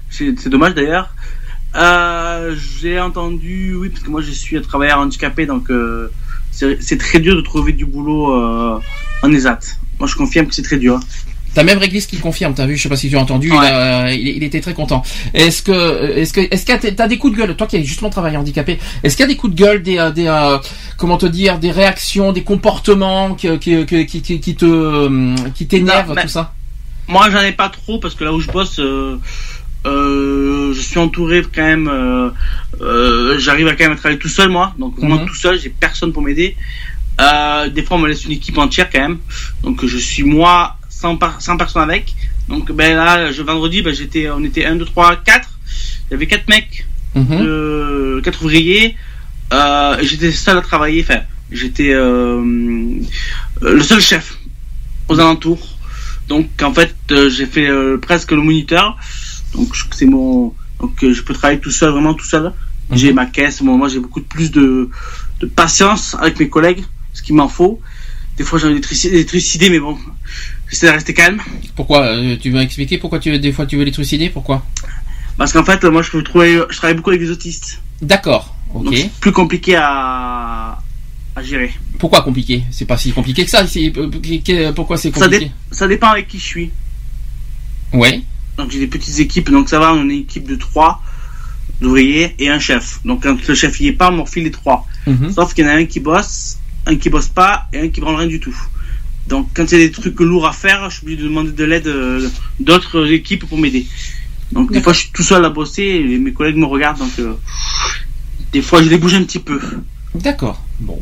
c'est 0.09 0.49
dommage 0.49 0.73
d'ailleurs. 0.73 1.09
Euh, 1.75 2.55
j'ai 2.81 2.99
entendu, 2.99 3.75
oui, 3.75 3.89
parce 3.89 4.03
que 4.03 4.09
moi 4.09 4.21
je 4.21 4.31
suis 4.31 4.57
un 4.57 4.61
travailleur 4.61 4.99
handicapé, 4.99 5.45
donc 5.45 5.69
euh, 5.69 6.09
c'est 6.51 6.97
très 6.97 7.19
dur 7.19 7.35
de 7.35 7.41
trouver 7.41 7.73
du 7.73 7.85
boulot 7.85 8.33
euh, 8.33 8.79
en 9.21 9.31
ESAT. 9.31 9.59
Moi 9.99 10.07
je 10.07 10.15
confirme 10.15 10.47
que 10.47 10.55
c'est 10.55 10.61
très 10.63 10.77
dur. 10.77 10.99
T'as 11.53 11.63
même 11.63 11.77
Réglisse 11.79 12.05
qui 12.05 12.15
le 12.17 12.21
confirme, 12.21 12.53
t'as 12.53 12.67
vu, 12.67 12.77
je 12.77 12.83
sais 12.83 12.89
pas 12.89 12.95
si 12.95 13.09
tu 13.09 13.15
as 13.17 13.19
entendu, 13.19 13.47
il, 13.47 13.53
a- 13.55 14.13
il- 14.13 14.27
il 14.27 14.43
était 14.43 14.61
très 14.61 14.75
content. 14.75 15.01
Est-ce 15.33 15.63
que, 15.63 16.15
est-ce 16.17 16.31
que, 16.33 16.41
est-ce 16.51 16.65
que 16.65 16.87
t'as- 16.89 17.07
des 17.07 17.17
coups 17.17 17.33
de 17.33 17.39
gueule, 17.39 17.55
toi 17.55 17.65
qui 17.65 17.77
as 17.77 17.81
justement 17.81 18.09
travaillé 18.11 18.37
handicapé, 18.37 18.77
est-ce 19.03 19.15
qu'il 19.17 19.23
y 19.23 19.29
a 19.29 19.31
des 19.31 19.37
coups 19.37 19.55
de 19.55 19.59
gueule, 19.59 19.81
des, 19.81 19.97
euh, 19.97 20.11
des, 20.11 20.27
euh, 20.27 20.57
comment 20.97 21.17
te 21.17 21.25
dire, 21.25 21.57
des 21.57 21.71
réactions, 21.71 22.31
des 22.31 22.43
comportements 22.43 23.33
qui, 23.33 23.57
qui, 23.59 23.85
qui, 23.85 24.05
qui, 24.39 24.55
te, 24.55 25.49
qui 25.51 25.67
t'énervent, 25.67 26.15
tout 26.21 26.27
ça? 26.27 26.53
Moi 27.07 27.29
j'en 27.31 27.39
ai 27.41 27.53
pas 27.53 27.69
trop 27.69 27.99
parce 27.99 28.13
que 28.15 28.23
là 28.25 28.33
où 28.33 28.39
je 28.39 28.51
bosse, 28.51 28.79
euh, 28.79 29.17
euh, 29.87 30.73
je 30.73 30.81
suis 30.81 30.99
entouré 30.99 31.41
quand 31.53 31.63
même. 31.63 31.87
euh, 31.87 32.29
euh, 32.81 33.39
J'arrive 33.39 33.67
à 33.67 33.75
quand 33.75 33.85
même 33.85 33.93
à 33.93 33.95
travailler 33.95 34.19
tout 34.19 34.27
seul 34.29 34.49
moi, 34.49 34.73
donc 34.77 34.97
vraiment 34.99 35.19
Mhm. 35.21 35.27
tout 35.27 35.35
seul, 35.35 35.59
j'ai 35.59 35.69
personne 35.69 36.11
pour 36.13 36.21
m'aider. 36.21 36.55
Des 37.73 37.83
fois 37.83 37.97
on 37.97 37.99
me 37.99 38.07
laisse 38.07 38.25
une 38.25 38.31
équipe 38.33 38.57
entière 38.57 38.89
quand 38.91 39.01
même, 39.01 39.17
donc 39.63 39.85
je 39.85 39.97
suis 39.97 40.23
moi 40.23 40.75
sans, 40.89 41.15
par- 41.17 41.41
sans 41.41 41.57
personne 41.57 41.81
avec. 41.89 42.13
Donc 42.49 42.71
ben 42.71 42.95
là, 42.95 43.31
je, 43.31 43.41
vendredi, 43.41 43.81
ben, 43.81 43.93
j'étais, 43.93 44.29
on 44.29 44.43
était 44.43 44.65
1, 44.65 44.75
2, 44.77 44.85
3, 44.85 45.15
4. 45.17 45.49
Il 46.09 46.11
y 46.11 46.15
avait 46.15 46.27
4 46.27 46.47
mecs, 46.47 46.85
Mhm. 47.15 47.27
euh, 47.41 48.21
4 48.21 48.41
ouvriers. 48.43 48.95
Euh, 49.53 49.97
et 49.99 50.05
j'étais 50.05 50.31
seul 50.31 50.57
à 50.57 50.61
travailler, 50.61 51.01
enfin, 51.07 51.21
j'étais 51.51 51.93
le 51.93 53.81
seul 53.81 54.01
chef 54.01 54.37
aux 55.09 55.19
alentours. 55.19 55.65
Donc 56.27 56.47
en 56.61 56.73
fait, 56.73 56.95
j'ai 57.29 57.45
fait 57.45 57.69
presque 58.01 58.31
le 58.31 58.41
moniteur. 58.41 58.97
Donc 59.57 59.75
je- 59.75 59.83
c'est 59.91 60.05
mon 60.05 60.53
donc 60.79 61.03
euh, 61.03 61.11
je 61.13 61.21
peux 61.23 61.33
travailler 61.33 61.59
tout 61.59 61.71
seul, 61.71 61.89
vraiment 61.91 62.13
tout 62.13 62.25
seul. 62.25 62.53
J'ai 62.91 63.11
ma 63.11 63.25
caisse, 63.25 63.59
moi, 63.61 63.89
j'ai 63.89 63.99
beaucoup 63.99 64.21
de 64.21 64.25
plus 64.25 64.49
de, 64.49 64.89
de 65.41 65.45
patience 65.45 66.15
avec 66.21 66.39
mes 66.39 66.47
collègues, 66.47 66.83
ce 67.13 67.21
qu'il 67.21 67.35
m'en 67.35 67.49
faut. 67.49 67.81
Des 68.37 68.45
fois 68.45 68.59
j'ai 68.59 68.67
envie 68.67 68.75
d'être 68.79 69.27
trucidé, 69.27 69.69
mais 69.69 69.79
bon, 69.79 69.97
j'essaie 70.69 70.87
de 70.87 70.91
rester 70.93 71.13
calme. 71.13 71.41
Pourquoi 71.75 72.05
euh, 72.05 72.37
Tu 72.39 72.49
veux 72.51 72.61
expliquer 72.61 72.97
pourquoi 72.97 73.19
tu 73.19 73.37
des 73.39 73.51
fois 73.51 73.65
tu 73.65 73.75
veux 73.77 73.83
les 73.83 73.91
trucider 73.91 74.29
Pourquoi? 74.29 74.63
Parce 75.37 75.51
qu'en 75.51 75.65
fait, 75.65 75.83
moi 75.85 76.01
je 76.01 76.11
peux 76.11 76.23
trouver, 76.23 76.61
je 76.69 76.77
travaille 76.77 76.95
beaucoup 76.95 77.09
avec 77.09 77.21
des 77.21 77.29
autistes. 77.31 77.81
D'accord, 78.01 78.55
ok. 78.73 78.85
Donc 78.85 78.93
c'est 78.95 79.11
plus 79.19 79.31
compliqué 79.33 79.75
à, 79.75 80.79
à 81.35 81.41
gérer. 81.43 81.71
Pourquoi 81.99 82.21
compliqué? 82.21 82.63
C'est 82.71 82.85
pas 82.85 82.97
si 82.97 83.11
compliqué 83.11 83.43
que 83.43 83.49
ça. 83.51 83.65
c'est- 83.67 83.91
euh, 83.97 84.71
Pourquoi 84.73 84.97
c'est 84.97 85.11
Ça, 85.13 85.21
compliqué? 85.25 85.45
dé- 85.45 85.51
ça 85.71 85.87
dépend 85.87 86.07
avec 86.09 86.27
qui 86.27 86.37
je 86.39 86.45
suis. 86.45 86.71
Ouais. 87.91 88.21
Donc 88.57 88.71
j'ai 88.71 88.79
des 88.79 88.87
petites 88.87 89.19
équipes, 89.19 89.49
donc 89.51 89.69
ça 89.69 89.79
va, 89.79 89.93
on 89.93 90.09
est 90.09 90.13
une 90.13 90.21
équipe 90.21 90.47
de 90.47 90.55
trois 90.55 91.01
d'ouvriers 91.79 92.35
et 92.39 92.49
un 92.49 92.59
chef. 92.59 92.99
Donc 93.05 93.23
quand 93.23 93.47
le 93.47 93.55
chef 93.55 93.79
y 93.79 93.87
est 93.87 93.93
pas, 93.93 94.09
on 94.09 94.15
me 94.17 94.21
refile 94.21 94.45
les 94.45 94.51
trois. 94.51 94.85
Mhm. 95.05 95.31
Sauf 95.31 95.53
qu'il 95.53 95.65
y 95.65 95.67
en 95.67 95.71
a 95.71 95.75
un 95.75 95.85
qui 95.85 95.99
bosse, 95.99 96.57
un 96.85 96.95
qui 96.95 97.09
bosse 97.09 97.27
pas 97.27 97.67
et 97.71 97.79
un 97.79 97.89
qui 97.89 98.01
prend 98.01 98.15
rien 98.15 98.27
du 98.27 98.39
tout. 98.39 98.57
Donc 99.27 99.49
quand 99.53 99.71
il 99.71 99.79
y 99.79 99.83
a 99.83 99.85
des 99.85 99.91
trucs 99.91 100.19
lourds 100.19 100.47
à 100.47 100.53
faire, 100.53 100.89
je 100.89 100.97
suis 100.97 101.03
obligé 101.03 101.21
de 101.21 101.27
demander 101.27 101.51
de 101.51 101.63
l'aide 101.63 101.87
euh, 101.87 102.29
d'autres 102.59 103.11
équipes 103.11 103.45
pour 103.47 103.57
m'aider. 103.57 103.85
Donc 104.51 104.71
des 104.71 104.81
fois 104.81 104.93
je 104.93 104.99
suis 104.99 105.11
tout 105.11 105.23
seul 105.23 105.43
à 105.43 105.49
bosser 105.49 105.83
et 105.83 106.17
mes 106.17 106.33
collègues 106.33 106.55
me 106.55 106.65
regardent, 106.65 106.99
donc 106.99 107.19
euh, 107.19 107.33
des 108.53 108.61
fois 108.61 108.81
je 108.81 108.89
les 108.89 108.97
bouge 108.97 109.13
un 109.13 109.23
petit 109.23 109.39
peu. 109.39 109.59
D'accord. 110.15 110.63
Bon. 110.79 111.01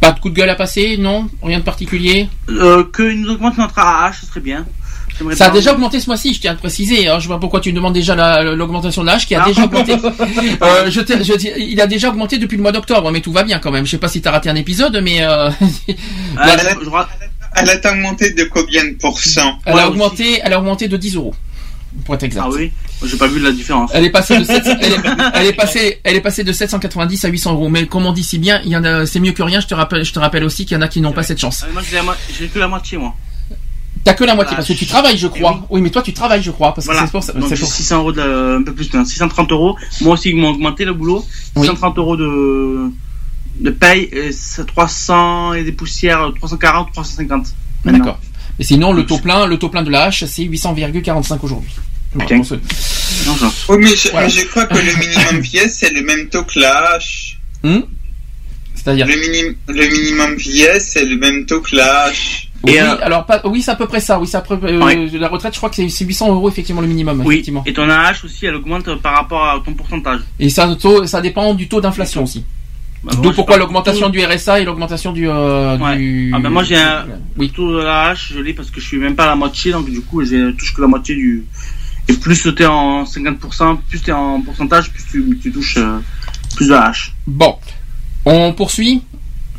Pas 0.00 0.10
de 0.10 0.18
coup 0.18 0.30
de 0.30 0.34
gueule 0.34 0.50
à 0.50 0.56
passer, 0.56 0.96
non? 0.98 1.30
Rien 1.42 1.60
de 1.60 1.64
particulier? 1.64 2.28
Euh, 2.48 2.82
Qu'ils 2.94 3.20
nous 3.20 3.30
augmentent 3.30 3.58
notre 3.58 3.78
AH, 3.78 4.14
ce 4.20 4.26
serait 4.26 4.40
bien. 4.40 4.66
Ça 5.36 5.46
a 5.46 5.50
déjà 5.50 5.72
augmenté 5.72 6.00
ce 6.00 6.06
mois-ci, 6.06 6.34
je 6.34 6.40
tiens 6.40 6.50
à 6.50 6.54
le 6.54 6.58
préciser. 6.58 7.08
hein. 7.08 7.18
Je 7.18 7.26
vois 7.26 7.38
pourquoi 7.38 7.60
tu 7.60 7.70
me 7.70 7.76
demandes 7.76 7.92
déjà 7.94 8.14
la- 8.14 8.42
l'augmentation 8.54 9.02
de 9.02 9.06
l'âge 9.06 9.26
qui 9.26 9.34
a 9.34 9.42
Ah. 9.42 9.48
déjà 9.48 9.64
augmenté. 9.64 9.94
Euh, 10.62 10.90
je 10.90 11.00
je 11.00 11.58
il 11.58 11.80
a 11.80 11.86
déjà 11.86 12.08
augmenté 12.10 12.38
depuis 12.38 12.56
le 12.56 12.62
mois 12.62 12.72
d'octobre, 12.72 13.10
mais 13.10 13.20
tout 13.20 13.32
va 13.32 13.42
bien 13.42 13.58
quand 13.58 13.70
même. 13.70 13.84
Je 13.86 13.90
sais 13.92 13.98
pas 13.98 14.08
si 14.08 14.20
t'as 14.22 14.30
raté 14.30 14.48
un 14.48 14.54
épisode, 14.56 14.98
mais 15.02 15.22
euh, 15.22 15.50
Ah, 16.36 16.56
Elle 17.54 17.70
a 17.70 17.92
augmenté 17.92 18.30
de 18.32 18.44
combien 18.44 18.84
de 18.84 18.94
pourcents? 19.00 19.58
Elle 19.66 19.78
a 19.78 19.88
augmenté, 19.88 20.40
elle 20.42 20.52
a 20.52 20.58
augmenté 20.58 20.88
de 20.88 20.96
10 20.96 21.16
euros, 21.16 21.34
pour 22.04 22.14
être 22.14 22.22
exact. 22.22 22.42
Ah 22.46 22.50
oui? 22.50 22.72
J'ai 23.04 23.16
pas 23.16 23.26
vu 23.26 23.40
la 23.40 23.50
différence. 23.52 23.90
Elle 23.94 24.04
est 24.04 24.10
passée 24.10 24.38
de 24.38 24.44
700 24.44 24.70
elle, 24.80 24.92
est, 24.92 24.96
elle 25.34 25.46
est 25.48 25.52
passée, 25.52 26.00
elle 26.04 26.16
est 26.16 26.20
passée 26.20 26.44
de 26.44 26.52
790 26.52 27.24
à 27.24 27.28
800 27.28 27.52
euros. 27.54 27.68
Mais 27.68 27.86
comme 27.86 28.06
on 28.06 28.12
dit 28.12 28.22
si 28.22 28.38
bien, 28.38 28.60
il 28.64 28.70
y 28.70 28.76
en 28.76 28.84
a, 28.84 29.04
c'est 29.06 29.20
mieux 29.20 29.32
que 29.32 29.42
rien. 29.42 29.60
Je 29.60 29.66
te 29.66 29.74
rappelle, 29.74 30.04
je 30.04 30.12
te 30.12 30.18
rappelle 30.18 30.44
aussi 30.44 30.64
qu'il 30.64 30.76
y 30.76 30.78
en 30.78 30.82
a 30.82 30.88
qui 30.88 31.00
n'ont 31.00 31.12
pas 31.12 31.22
cette 31.24 31.38
chance. 31.40 31.64
Ah, 31.66 31.72
Moi 31.72 31.82
j'ai 32.38 32.46
que 32.48 32.58
la 32.58 32.68
moitié 32.68 32.96
moi. 32.98 33.14
T'as 34.04 34.14
que 34.14 34.24
la 34.24 34.34
moitié 34.34 34.48
Voilà, 34.56 34.56
parce 34.56 34.68
que 34.68 34.72
tu 34.74 34.86
travailles, 34.86 35.16
je 35.16 35.28
Eh 35.28 35.38
crois. 35.38 35.64
Oui. 35.70 35.80
mais 35.80 35.90
toi 35.90 36.02
tu 36.02 36.12
travailles, 36.12 36.42
je 36.42 36.50
crois, 36.50 36.74
parce 36.74 36.86
que 36.86 36.92
Voilà. 36.92 37.06
c'est 37.06 37.12
pour 37.12 37.48
pour- 37.48 37.56
600 37.72 37.98
euros 37.98 38.12
de, 38.12 38.58
un 38.58 38.62
peu 38.62 38.74
plus, 38.74 38.92
non, 38.94 39.04
630 39.04 39.52
euros. 39.52 39.76
Moi 40.00 40.14
aussi 40.14 40.30
ils 40.30 40.36
m'ont 40.36 40.48
augmenté 40.50 40.84
le 40.84 40.92
boulot. 40.92 41.24
630 41.56 41.98
euros 41.98 42.16
de 42.16 42.90
de 43.60 43.70
paye, 43.70 44.08
et 44.12 44.32
c'est 44.32 44.66
300 44.66 45.52
et 45.52 45.62
des 45.62 45.72
poussières, 45.72 46.32
340, 46.36 46.90
350. 46.92 47.46
Ah, 47.86 47.92
D'accord. 47.92 48.18
Et 48.58 48.64
sinon, 48.64 48.92
le 48.92 49.04
taux 49.06 49.18
plein, 49.18 49.46
le 49.46 49.58
taux 49.58 49.68
plein 49.68 49.82
de 49.82 49.90
la 49.90 50.04
hache, 50.04 50.24
c'est 50.24 50.42
800,45 50.44 51.38
aujourd'hui. 51.44 51.70
Voilà, 52.14 52.36
pour 52.36 52.46
ce- 52.46 52.54
Oui, 52.54 53.76
mais 53.78 53.86
je, 53.94 54.08
Voilà. 54.10 54.26
mais 54.26 54.32
je 54.32 54.46
crois 54.46 54.64
que 54.66 54.74
le 54.74 54.96
minimum 54.96 55.40
vieillesse, 55.42 55.76
c'est 55.78 55.90
le 55.92 56.02
même 56.02 56.28
taux 56.28 56.42
que 56.44 56.58
la 56.58 56.92
hache. 56.94 57.38
Hmm? 57.62 57.80
C'est-à-dire? 58.74 59.06
Le, 59.06 59.14
minim- 59.16 59.54
le 59.68 59.86
minimum 59.86 60.34
vieillesse, 60.36 60.90
c'est 60.92 61.04
le 61.04 61.16
même 61.16 61.46
taux 61.46 61.60
que 61.60 61.76
la 61.76 62.04
hache. 62.04 62.48
Oui, 62.64 62.78
alors 62.78 63.26
pas, 63.26 63.40
oui, 63.44 63.60
c'est 63.62 63.70
à 63.72 63.76
peu 63.76 63.86
près 63.86 64.00
ça. 64.00 64.18
Oui, 64.20 64.26
c'est 64.26 64.36
à 64.36 64.40
peu 64.40 64.58
près, 64.58 64.72
euh, 64.72 64.80
Ouais. 64.84 65.08
la 65.12 65.28
retraite, 65.28 65.52
je 65.52 65.58
crois 65.58 65.68
que 65.70 65.76
c'est 65.76 65.88
c'est 65.88 66.04
800 66.04 66.32
euros 66.32 66.48
effectivement 66.48 66.80
le 66.80 66.86
minimum. 66.86 67.20
Oui. 67.24 67.34
Effectivement. 67.36 67.62
Et 67.66 67.72
ton 67.72 67.88
AH 67.88 68.24
aussi 68.24 68.46
elle 68.46 68.54
augmente 68.54 68.94
par 69.00 69.14
rapport 69.16 69.44
à 69.44 69.60
ton 69.64 69.72
pourcentage. 69.74 70.20
Et 70.38 70.48
ça, 70.48 70.68
ça 71.06 71.20
dépend 71.20 71.54
du 71.54 71.68
taux 71.68 71.80
d'inflation 71.80 72.22
aussi. 72.24 72.44
Bah, 73.04 73.12
D'où 73.20 73.32
pourquoi 73.32 73.56
l'augmentation 73.56 74.10
du 74.10 74.24
RSA 74.24 74.60
et 74.60 74.64
l'augmentation 74.64 75.12
du, 75.12 75.28
euh, 75.28 75.76
Ouais. 75.76 75.96
du. 75.96 76.30
Ah 76.34 76.38
ben 76.38 76.50
moi 76.50 76.62
j'ai 76.62 76.76
un 76.76 77.04
Oui. 77.36 77.50
taux 77.50 77.72
de 77.76 77.82
la 77.82 78.02
hache, 78.10 78.32
je 78.32 78.38
l'ai 78.38 78.52
parce 78.54 78.70
que 78.70 78.80
je 78.80 78.86
suis 78.86 78.98
même 78.98 79.16
pas 79.16 79.24
à 79.24 79.28
la 79.28 79.34
moitié, 79.34 79.72
donc 79.72 79.90
du 79.90 80.00
coup 80.00 80.24
je 80.24 80.52
touche 80.52 80.72
que 80.72 80.80
la 80.82 80.86
moitié 80.86 81.16
du. 81.16 81.44
Et 82.08 82.12
plus 82.14 82.46
t'es 82.54 82.66
en 82.66 83.02
50%, 83.04 83.78
plus 83.88 84.00
t'es 84.02 84.12
en 84.12 84.40
pourcentage, 84.40 84.90
plus 84.92 85.04
tu, 85.10 85.38
tu 85.42 85.50
touches 85.50 85.78
euh, 85.78 85.98
plus 86.56 86.66
de 86.68 86.74
la 86.74 86.86
hache. 86.86 87.12
Bon, 87.26 87.56
on 88.24 88.52
poursuit? 88.52 89.02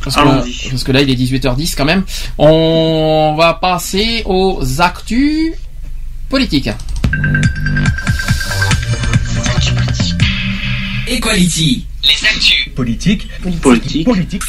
Parce 0.04 0.16
que, 0.16 0.22
Allons-y. 0.22 0.70
parce 0.70 0.84
que 0.84 0.92
là, 0.92 1.02
il 1.02 1.10
est 1.10 1.16
18h10 1.16 1.76
quand 1.78 1.86
même. 1.86 2.04
On 2.38 3.36
va 3.38 3.54
passer 3.54 4.24
aux 4.26 4.62
actus 4.82 5.54
politiques. 6.30 6.70
Equality. 11.08 11.86
Les 12.04 12.28
actus. 12.28 12.70
Politique. 12.76 13.28
Politique. 13.62 14.06
Politique. 14.06 14.44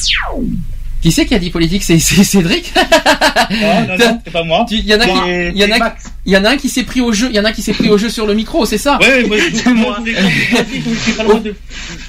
Qui 1.05 1.13
c'est 1.13 1.27
qui 1.27 1.35
a 1.35 1.39
dit 1.39 1.51
politique 1.51 1.83
C'est 1.83 1.99
Cédric 1.99 2.73
non, 3.51 3.97
non, 3.99 4.21
c'est 4.25 4.33
pas 4.33 4.43
moi. 4.43 4.65
Il 4.71 4.87
y 4.87 4.95
en 4.95 5.01
a 5.01 5.05
qui, 5.07 5.13
C'est- 5.27 5.53
il 5.55 5.59
y 5.61 5.65
en 5.65 5.67
c'est 5.67 5.73
a, 5.75 5.79
Max. 5.79 6.05
il 6.25 6.33
y 6.33 6.37
en 6.39 6.45
a 6.47 6.49
un 6.49 6.57
qui 6.57 6.71
s'est 6.71 6.83
pris 6.85 7.03
au 7.03 7.13
jeu, 7.13 7.27
il 7.29 7.37
y 7.37 7.39
en 7.39 7.45
a 7.45 7.51
un 7.51 7.53
qui 7.53 7.61
s'est 7.61 7.75
pris 7.75 7.91
au 7.91 7.99
jeu 7.99 8.09
sur 8.09 8.27
le 8.27 8.33
micro, 8.33 8.65
c'est 8.65 8.79
ça 8.79 8.99
Ouais, 9.03 9.23
moi, 9.25 9.37
je 9.37 9.69
moi, 9.75 9.99
je 10.07 10.95
suis 11.03 11.13
pas 11.13 11.25
loin 11.25 11.41
de, 11.41 11.51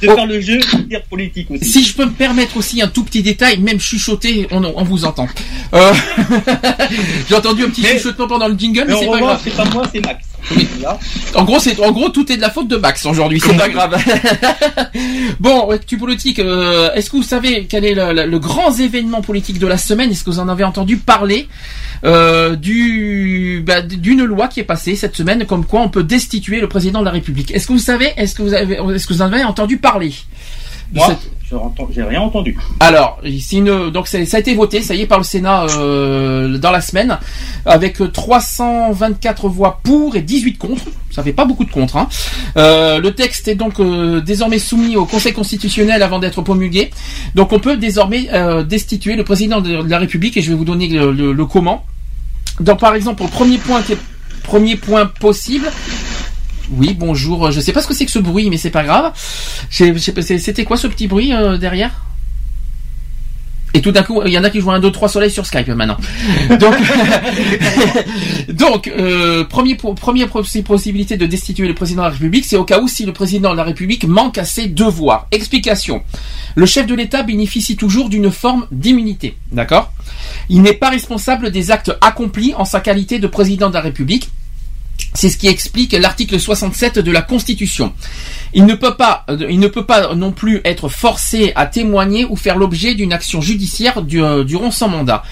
de 0.01 0.07
faire 0.07 0.25
le 0.25 0.39
jeu 0.39 0.61
dire 0.87 1.01
politique 1.09 1.51
aussi. 1.51 1.65
Si 1.69 1.83
je 1.83 1.93
peux 1.93 2.05
me 2.05 2.11
permettre 2.11 2.55
aussi 2.55 2.81
un 2.81 2.87
tout 2.87 3.03
petit 3.03 3.21
détail, 3.21 3.59
même 3.59 3.81
chuchoter, 3.81 4.47
on, 4.51 4.63
on 4.63 4.83
vous 4.85 5.03
entend. 5.03 5.27
Euh, 5.73 5.93
J'ai 7.29 7.35
entendu 7.35 7.65
un 7.65 7.69
petit 7.69 7.83
chuchotement 7.83 8.27
pendant 8.27 8.47
le 8.47 8.57
jingle, 8.57 8.85
mais, 8.87 8.93
Mais 8.93 8.99
c'est 9.01 9.07
pas 9.07 9.19
grave. 9.19 9.41
c'est 9.43 9.55
pas 9.57 9.65
moi, 9.65 9.83
c'est 9.93 9.99
Max. 10.05 10.24
En 11.35 11.43
gros, 11.43 11.57
en 11.83 11.91
gros 11.91 12.09
tout 12.09 12.31
est 12.31 12.37
de 12.37 12.41
la 12.41 12.49
faute 12.49 12.67
de 12.67 12.77
Max 12.77 13.05
aujourd'hui, 13.05 13.39
c'est 13.39 13.57
pas 13.57 13.69
grave. 13.69 13.95
bon, 15.39 15.69
actu 15.71 15.97
politique. 15.97 16.39
euh, 16.39 16.91
Est-ce 16.93 17.09
que 17.09 17.17
vous 17.17 17.23
savez 17.23 17.65
quel 17.69 17.85
est 17.85 17.93
le, 17.93 18.25
le- 18.25 18.39
grand 18.39 18.71
événement 18.77 19.21
politique 19.21 19.59
de 19.59 19.67
la 19.67 19.77
semaine? 19.77 20.11
Est-ce 20.11 20.23
que 20.23 20.29
vous 20.29 20.39
en 20.39 20.47
avez 20.49 20.63
entendu 20.63 20.97
parler 20.97 21.47
euh, 22.03 22.55
du 22.55 23.63
bah, 23.65 23.81
d'une 23.81 24.23
loi 24.23 24.47
qui 24.47 24.59
est 24.59 24.63
passée 24.65 24.95
cette 24.95 25.15
semaine, 25.15 25.45
comme 25.45 25.65
quoi 25.65 25.81
on 25.81 25.89
peut 25.89 26.03
destituer 26.03 26.59
le 26.59 26.67
président 26.69 26.99
de 26.99 27.05
la 27.05 27.11
République? 27.11 27.51
Est-ce 27.51 27.67
que 27.67 27.73
vous 27.73 27.79
savez? 27.79 28.11
Est-ce 28.17 28.35
que 28.35 28.41
vous 28.43 28.53
avez 28.53 28.75
Est-ce 28.75 29.07
que 29.07 29.13
vous 29.13 29.21
en 29.21 29.31
avez 29.33 29.43
entendu 29.43 29.77
parler? 29.77 30.13
Moi, 30.93 31.07
cette- 31.07 31.31
je 31.49 31.55
rentends- 31.55 31.87
j'ai 31.93 32.01
rien 32.03 32.21
entendu. 32.21 32.57
alors, 32.79 33.19
une, 33.51 33.89
donc 33.91 34.07
c'est- 34.07 34.25
ça 34.25 34.37
a 34.37 34.39
été 34.39 34.53
voté, 34.55 34.81
ça 34.81 34.95
y 34.95 35.01
est, 35.01 35.05
par 35.07 35.17
le 35.19 35.23
Sénat 35.23 35.65
euh, 35.77 36.57
dans 36.57 36.71
la 36.71 36.81
semaine, 36.81 37.17
avec 37.65 38.01
324 38.11 39.47
voix 39.49 39.79
pour 39.83 40.15
et 40.15 40.21
18 40.21 40.57
contre. 40.57 40.83
Ça 41.11 41.23
fait 41.23 41.33
pas 41.33 41.45
beaucoup 41.45 41.63
de 41.65 41.71
contre. 41.71 41.97
Hein. 41.97 42.07
Euh, 42.57 42.99
le 42.99 43.13
texte 43.13 43.47
est 43.47 43.55
donc 43.55 43.79
euh, 43.79 44.21
désormais 44.21 44.59
soumis 44.59 44.95
au 44.95 45.05
Conseil 45.05 45.33
constitutionnel 45.33 46.01
avant 46.03 46.19
d'être 46.19 46.41
promulgué. 46.41 46.89
Donc 47.35 47.53
on 47.53 47.59
peut 47.59 47.77
désormais 47.77 48.27
euh, 48.33 48.63
destituer 48.63 49.15
le 49.15 49.23
président 49.23 49.61
de, 49.61 49.81
la 49.87 49.99
République 49.99 50.35
et 50.37 50.41
je 50.41 50.49
vais 50.49 50.57
vous 50.57 50.65
donner 50.65 50.87
le, 50.87 51.11
le- 51.11 51.31
le 51.33 51.45
comment. 51.45 51.85
Donc 52.59 52.79
par 52.79 52.95
exemple, 52.95 53.23
au 53.23 53.27
premier 53.27 53.57
point, 53.57 53.81
qui 53.81 53.93
est- 53.93 53.97
premier 54.43 54.75
point 54.75 55.05
possible. 55.05 55.67
Oui, 56.71 56.95
bonjour. 56.97 57.51
Je 57.51 57.59
sais 57.59 57.71
pas 57.73 57.81
ce 57.81 57.87
que 57.87 57.93
c'est 57.93 58.05
que 58.05 58.11
ce 58.11 58.19
bruit, 58.19 58.49
mais 58.49 58.57
c'est 58.57 58.69
pas 58.71 58.83
grave. 58.83 59.11
C'était 59.69 60.63
quoi 60.65 60.77
ce 60.77 60.87
petit 60.87 61.07
bruit 61.07 61.33
euh, 61.33 61.57
derrière? 61.57 61.91
Et 63.73 63.81
tout 63.81 63.91
d'un 63.91 64.03
coup, 64.03 64.21
il 64.25 64.31
y 64.31 64.37
en 64.39 64.43
a 64.45 64.49
qui 64.49 64.61
jouent 64.61 64.71
un 64.71 64.79
2 64.79 64.89
3 64.89 65.09
soleil 65.09 65.29
sur 65.29 65.45
Skype 65.45 65.67
maintenant. 65.67 65.97
Donc 68.47 68.87
euh, 68.87 69.43
première 69.43 70.27
possi- 70.29 70.63
possibilité 70.63 71.17
de 71.17 71.25
destituer 71.25 71.67
le 71.67 71.73
président 71.75 72.03
de 72.03 72.07
la 72.07 72.13
République, 72.13 72.45
c'est 72.45 72.55
au 72.55 72.63
cas 72.63 72.79
où 72.79 72.87
si 72.87 73.05
le 73.05 73.11
président 73.11 73.51
de 73.51 73.57
la 73.57 73.65
République 73.65 74.05
manque 74.07 74.37
à 74.37 74.45
ses 74.45 74.67
devoirs. 74.67 75.27
Explication. 75.31 76.03
Le 76.55 76.65
chef 76.65 76.87
de 76.87 76.95
l'État 76.95 77.23
bénéficie 77.23 77.75
toujours 77.75 78.07
d'une 78.07 78.31
forme 78.31 78.65
d'immunité, 78.71 79.35
d'accord? 79.51 79.91
Il 80.47 80.61
n'est 80.61 80.71
pas 80.73 80.89
responsable 80.89 81.51
des 81.51 81.69
actes 81.71 81.91
accomplis 81.99 82.53
en 82.55 82.63
sa 82.63 82.79
qualité 82.79 83.19
de 83.19 83.27
président 83.27 83.67
de 83.67 83.73
la 83.73 83.81
République. 83.81 84.29
C'est 85.15 85.29
ce 85.29 85.37
qui 85.37 85.47
explique 85.47 85.93
l'article 85.93 86.37
67 86.37 86.99
de 86.99 87.11
la 87.11 87.21
Constitution. 87.21 87.93
Il 88.53 88.65
ne 88.65 88.75
peut 88.75 88.95
pas, 88.95 89.23
euh, 89.29 89.47
il 89.49 89.59
ne 89.59 89.67
peut 89.69 89.85
pas 89.85 90.13
non 90.13 90.33
plus 90.33 90.59
être 90.65 90.89
forcé 90.89 91.53
à 91.55 91.65
témoigner 91.67 92.25
ou 92.25 92.35
faire 92.35 92.57
l'objet 92.57 92.95
d'une 92.95 93.13
action 93.13 93.39
judiciaire 93.39 94.03
euh, 94.13 94.43
durant 94.43 94.71
son 94.71 94.89
mandat. 94.89 95.23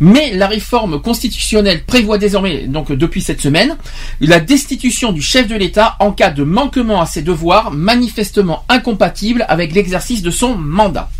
Mais 0.00 0.34
la 0.34 0.46
réforme 0.46 1.02
constitutionnelle 1.02 1.84
prévoit 1.84 2.16
désormais, 2.16 2.66
donc 2.66 2.92
depuis 2.92 3.20
cette 3.20 3.42
semaine, 3.42 3.76
la 4.20 4.40
destitution 4.40 5.12
du 5.12 5.20
chef 5.20 5.48
de 5.48 5.54
l'État 5.54 5.96
en 6.00 6.12
cas 6.12 6.30
de 6.30 6.42
manquement 6.42 7.02
à 7.02 7.06
ses 7.06 7.22
devoirs 7.22 7.70
manifestement 7.70 8.64
incompatible 8.70 9.44
avec 9.48 9.74
l'exercice 9.74 10.22
de 10.22 10.30
son 10.30 10.56
mandat. 10.56 11.10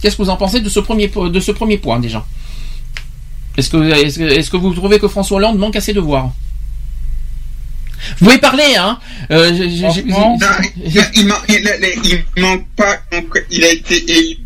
Qu'est-ce 0.00 0.16
que 0.16 0.22
vous 0.22 0.30
en 0.30 0.36
pensez 0.36 0.60
de 0.60 0.68
ce 0.68 0.80
premier, 0.80 1.08
point 1.78 2.00
déjà? 2.00 2.26
Est-ce 3.56 3.70
que 3.70 4.56
vous 4.56 4.74
trouvez 4.74 4.98
que 4.98 5.06
François 5.06 5.36
Hollande 5.36 5.58
manque 5.58 5.76
à 5.76 5.80
ses 5.80 5.92
devoirs? 5.92 6.32
Vous 8.18 8.26
pouvez 8.26 8.38
parler, 8.38 8.74
hein 8.78 8.98
euh, 9.30 9.50
Non, 9.50 9.88
il, 10.76 11.02
il, 11.14 11.26
man- 11.26 11.36
il- 11.48 11.70
il- 12.04 12.24
il 12.36 12.42
manque 12.42 12.66
pas, 12.76 12.98
il 13.50 13.64
a 13.64 13.70
été 13.72 13.96
élu 14.10 14.36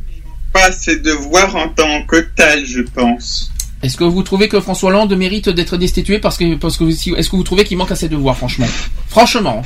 pas 0.52 0.72
ses 0.72 0.98
devoirs 1.00 1.54
en 1.56 1.68
tant 1.68 2.02
que 2.04 2.16
tel, 2.34 2.64
je 2.64 2.80
pense. 2.82 3.50
Est-ce 3.82 3.96
que 3.96 4.04
vous 4.04 4.22
trouvez 4.22 4.48
que 4.48 4.58
François 4.60 4.88
Hollande 4.88 5.14
mérite 5.16 5.48
d'être 5.50 5.76
destitué 5.76 6.18
parce 6.18 6.36
que, 6.38 6.54
parce 6.56 6.76
que 6.78 6.84
est-ce 6.84 7.28
que 7.30 7.36
vous 7.36 7.42
trouvez 7.42 7.64
qu'il 7.64 7.76
manque 7.76 7.92
à 7.92 7.96
ses 7.96 8.08
devoirs, 8.08 8.36
franchement? 8.36 8.66
Franchement. 9.08 9.62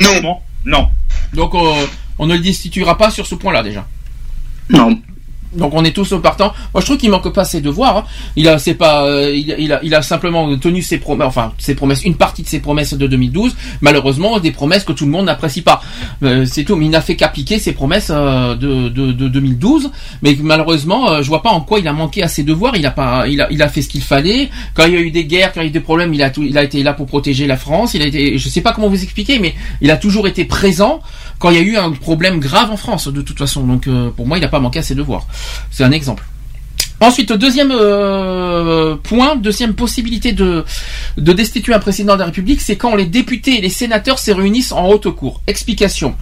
Non. 0.00 0.40
Non. 0.64 0.88
Donc, 1.32 1.54
euh, 1.54 1.86
on 2.18 2.26
ne 2.26 2.34
le 2.34 2.40
destituera 2.40 2.98
pas 2.98 3.10
sur 3.10 3.26
ce 3.26 3.34
point-là, 3.34 3.62
déjà. 3.62 3.86
Non. 4.68 5.00
Donc 5.54 5.72
on 5.74 5.84
est 5.84 5.92
tous 5.92 6.12
au 6.12 6.20
partant. 6.20 6.52
Moi 6.74 6.80
je 6.80 6.86
trouve 6.86 6.96
qu'il 6.98 7.10
manque 7.10 7.32
pas 7.32 7.44
ses 7.44 7.60
devoirs. 7.60 7.96
hein. 7.98 8.04
Il 8.36 8.48
a 8.48 8.58
c'est 8.58 8.74
pas 8.74 9.06
euh, 9.06 9.30
il, 9.34 9.54
il 9.58 9.72
a 9.72 9.80
il 9.82 9.94
a 9.94 10.02
simplement 10.02 10.56
tenu 10.58 10.82
ses 10.82 10.98
promesses 10.98 11.26
enfin 11.26 11.52
ses 11.58 11.74
promesses 11.74 12.04
une 12.04 12.16
partie 12.16 12.42
de 12.42 12.48
ses 12.48 12.60
promesses 12.60 12.94
de 12.94 13.06
2012. 13.06 13.56
Malheureusement 13.80 14.38
des 14.38 14.50
promesses 14.52 14.84
que 14.84 14.92
tout 14.92 15.04
le 15.04 15.10
monde 15.10 15.26
n'apprécie 15.26 15.62
pas. 15.62 15.80
Euh, 16.22 16.44
c'est 16.46 16.64
tout. 16.64 16.76
Mais 16.76 16.86
il 16.86 16.90
n'a 16.90 17.00
fait 17.00 17.16
qu'appliquer 17.16 17.58
ses 17.58 17.72
promesses 17.72 18.08
euh, 18.10 18.54
de, 18.54 18.88
de, 18.88 19.12
de 19.12 19.28
2012. 19.28 19.90
Mais 20.22 20.36
malheureusement 20.40 21.10
euh, 21.10 21.22
je 21.22 21.28
vois 21.28 21.42
pas 21.42 21.50
en 21.50 21.60
quoi 21.60 21.78
il 21.78 21.88
a 21.88 21.92
manqué 21.92 22.22
à 22.22 22.28
ses 22.28 22.42
devoirs. 22.42 22.76
Il 22.76 22.86
a 22.86 22.90
pas 22.90 23.26
il 23.28 23.40
a 23.40 23.48
il 23.50 23.62
a 23.62 23.68
fait 23.68 23.82
ce 23.82 23.88
qu'il 23.88 24.02
fallait. 24.02 24.50
Quand 24.74 24.86
il 24.86 24.92
y 24.92 24.96
a 24.96 25.00
eu 25.00 25.10
des 25.10 25.24
guerres, 25.24 25.52
quand 25.52 25.60
il 25.60 25.64
y 25.64 25.66
a 25.66 25.68
eu 25.68 25.72
des 25.72 25.80
problèmes, 25.80 26.12
il 26.14 26.22
a 26.22 26.30
tout 26.30 26.42
il 26.42 26.56
a 26.58 26.62
été 26.64 26.82
là 26.82 26.92
pour 26.92 27.06
protéger 27.06 27.46
la 27.46 27.56
France. 27.56 27.94
Il 27.94 28.02
a 28.02 28.06
été 28.06 28.38
je 28.38 28.48
sais 28.48 28.60
pas 28.60 28.72
comment 28.72 28.88
vous 28.88 29.02
expliquer 29.02 29.38
mais 29.38 29.54
il 29.80 29.90
a 29.90 29.96
toujours 29.96 30.26
été 30.28 30.44
présent 30.44 31.00
quand 31.38 31.50
il 31.50 31.56
y 31.56 31.58
a 31.58 31.62
eu 31.62 31.76
un 31.76 31.92
problème 31.92 32.38
grave 32.40 32.70
en 32.70 32.76
France 32.76 33.08
de 33.08 33.20
toute 33.22 33.38
façon. 33.38 33.64
Donc 33.66 33.86
euh, 33.86 34.10
pour 34.10 34.26
moi 34.26 34.38
il 34.38 34.40
n'a 34.40 34.48
pas 34.48 34.60
manqué 34.60 34.78
à 34.78 34.82
ses 34.82 34.94
devoirs. 34.94 35.26
C'est 35.70 35.84
un 35.84 35.92
exemple. 35.92 36.24
Ensuite, 36.98 37.30
deuxième 37.30 37.72
euh, 37.72 38.96
point, 38.96 39.36
deuxième 39.36 39.74
possibilité 39.74 40.32
de, 40.32 40.64
de 41.18 41.32
destituer 41.34 41.74
un 41.74 41.78
président 41.78 42.14
de 42.14 42.20
la 42.20 42.24
République, 42.24 42.62
c'est 42.62 42.76
quand 42.76 42.94
les 42.96 43.04
députés 43.04 43.58
et 43.58 43.60
les 43.60 43.68
sénateurs 43.68 44.18
se 44.18 44.30
réunissent 44.30 44.72
en 44.72 44.86
haute 44.88 45.10
cour. 45.10 45.42
Explication. 45.46 46.14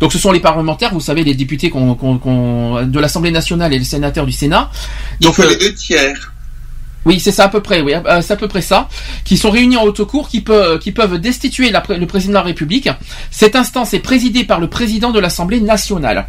Donc 0.00 0.10
ce 0.10 0.18
sont 0.18 0.32
les 0.32 0.40
parlementaires, 0.40 0.94
vous 0.94 1.00
savez, 1.00 1.22
les 1.22 1.34
députés 1.34 1.68
qu'on- 1.68 1.94
qu'on- 1.94 2.16
qu'on- 2.16 2.82
de 2.86 2.98
l'Assemblée 2.98 3.30
nationale 3.30 3.74
et 3.74 3.78
les 3.78 3.84
sénateurs 3.84 4.24
du 4.24 4.32
Sénat. 4.32 4.70
Donc, 5.20 5.32
Il 5.32 5.34
faut 5.34 5.42
euh, 5.42 5.50
les 5.50 5.56
deux 5.56 5.74
tiers. 5.74 6.31
Oui, 7.04 7.18
c'est 7.18 7.32
ça 7.32 7.44
à 7.44 7.48
peu 7.48 7.60
près. 7.60 7.80
Oui, 7.80 7.92
euh, 7.94 8.20
c'est 8.22 8.32
à 8.32 8.36
peu 8.36 8.48
près 8.48 8.62
ça. 8.62 8.88
Qui 9.24 9.36
sont 9.36 9.50
réunis 9.50 9.76
en 9.76 9.82
haute 9.82 10.04
cour, 10.04 10.28
qui 10.28 10.40
peuvent, 10.40 10.78
qui 10.78 10.92
peuvent 10.92 11.18
destituer 11.18 11.70
le 11.70 12.06
président 12.06 12.32
de 12.32 12.36
la 12.36 12.42
République. 12.42 12.88
Cette 13.30 13.56
instance 13.56 13.92
est 13.94 14.00
présidée 14.00 14.44
par 14.44 14.60
le 14.60 14.68
président 14.68 15.10
de 15.10 15.18
l'Assemblée 15.18 15.60
nationale. 15.60 16.26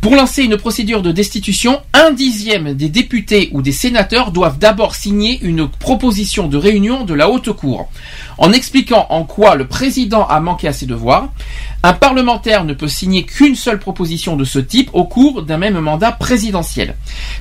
Pour 0.00 0.16
lancer 0.16 0.42
une 0.42 0.56
procédure 0.56 1.02
de 1.02 1.12
destitution, 1.12 1.80
un 1.92 2.10
dixième 2.10 2.74
des 2.74 2.88
députés 2.88 3.50
ou 3.52 3.62
des 3.62 3.72
sénateurs 3.72 4.32
doivent 4.32 4.58
d'abord 4.58 4.94
signer 4.96 5.38
une 5.42 5.68
proposition 5.68 6.48
de 6.48 6.56
réunion 6.56 7.04
de 7.04 7.14
la 7.14 7.28
haute 7.28 7.52
cour, 7.52 7.88
en 8.38 8.52
expliquant 8.52 9.06
en 9.10 9.24
quoi 9.24 9.54
le 9.54 9.68
président 9.68 10.26
a 10.26 10.40
manqué 10.40 10.66
à 10.66 10.72
ses 10.72 10.86
devoirs. 10.86 11.28
Un 11.84 11.94
parlementaire 11.94 12.64
ne 12.64 12.74
peut 12.74 12.86
signer 12.86 13.24
qu'une 13.24 13.56
seule 13.56 13.80
proposition 13.80 14.36
de 14.36 14.44
ce 14.44 14.60
type 14.60 14.90
au 14.92 15.04
cours 15.04 15.42
d'un 15.42 15.58
même 15.58 15.80
mandat 15.80 16.12
présidentiel. 16.12 16.94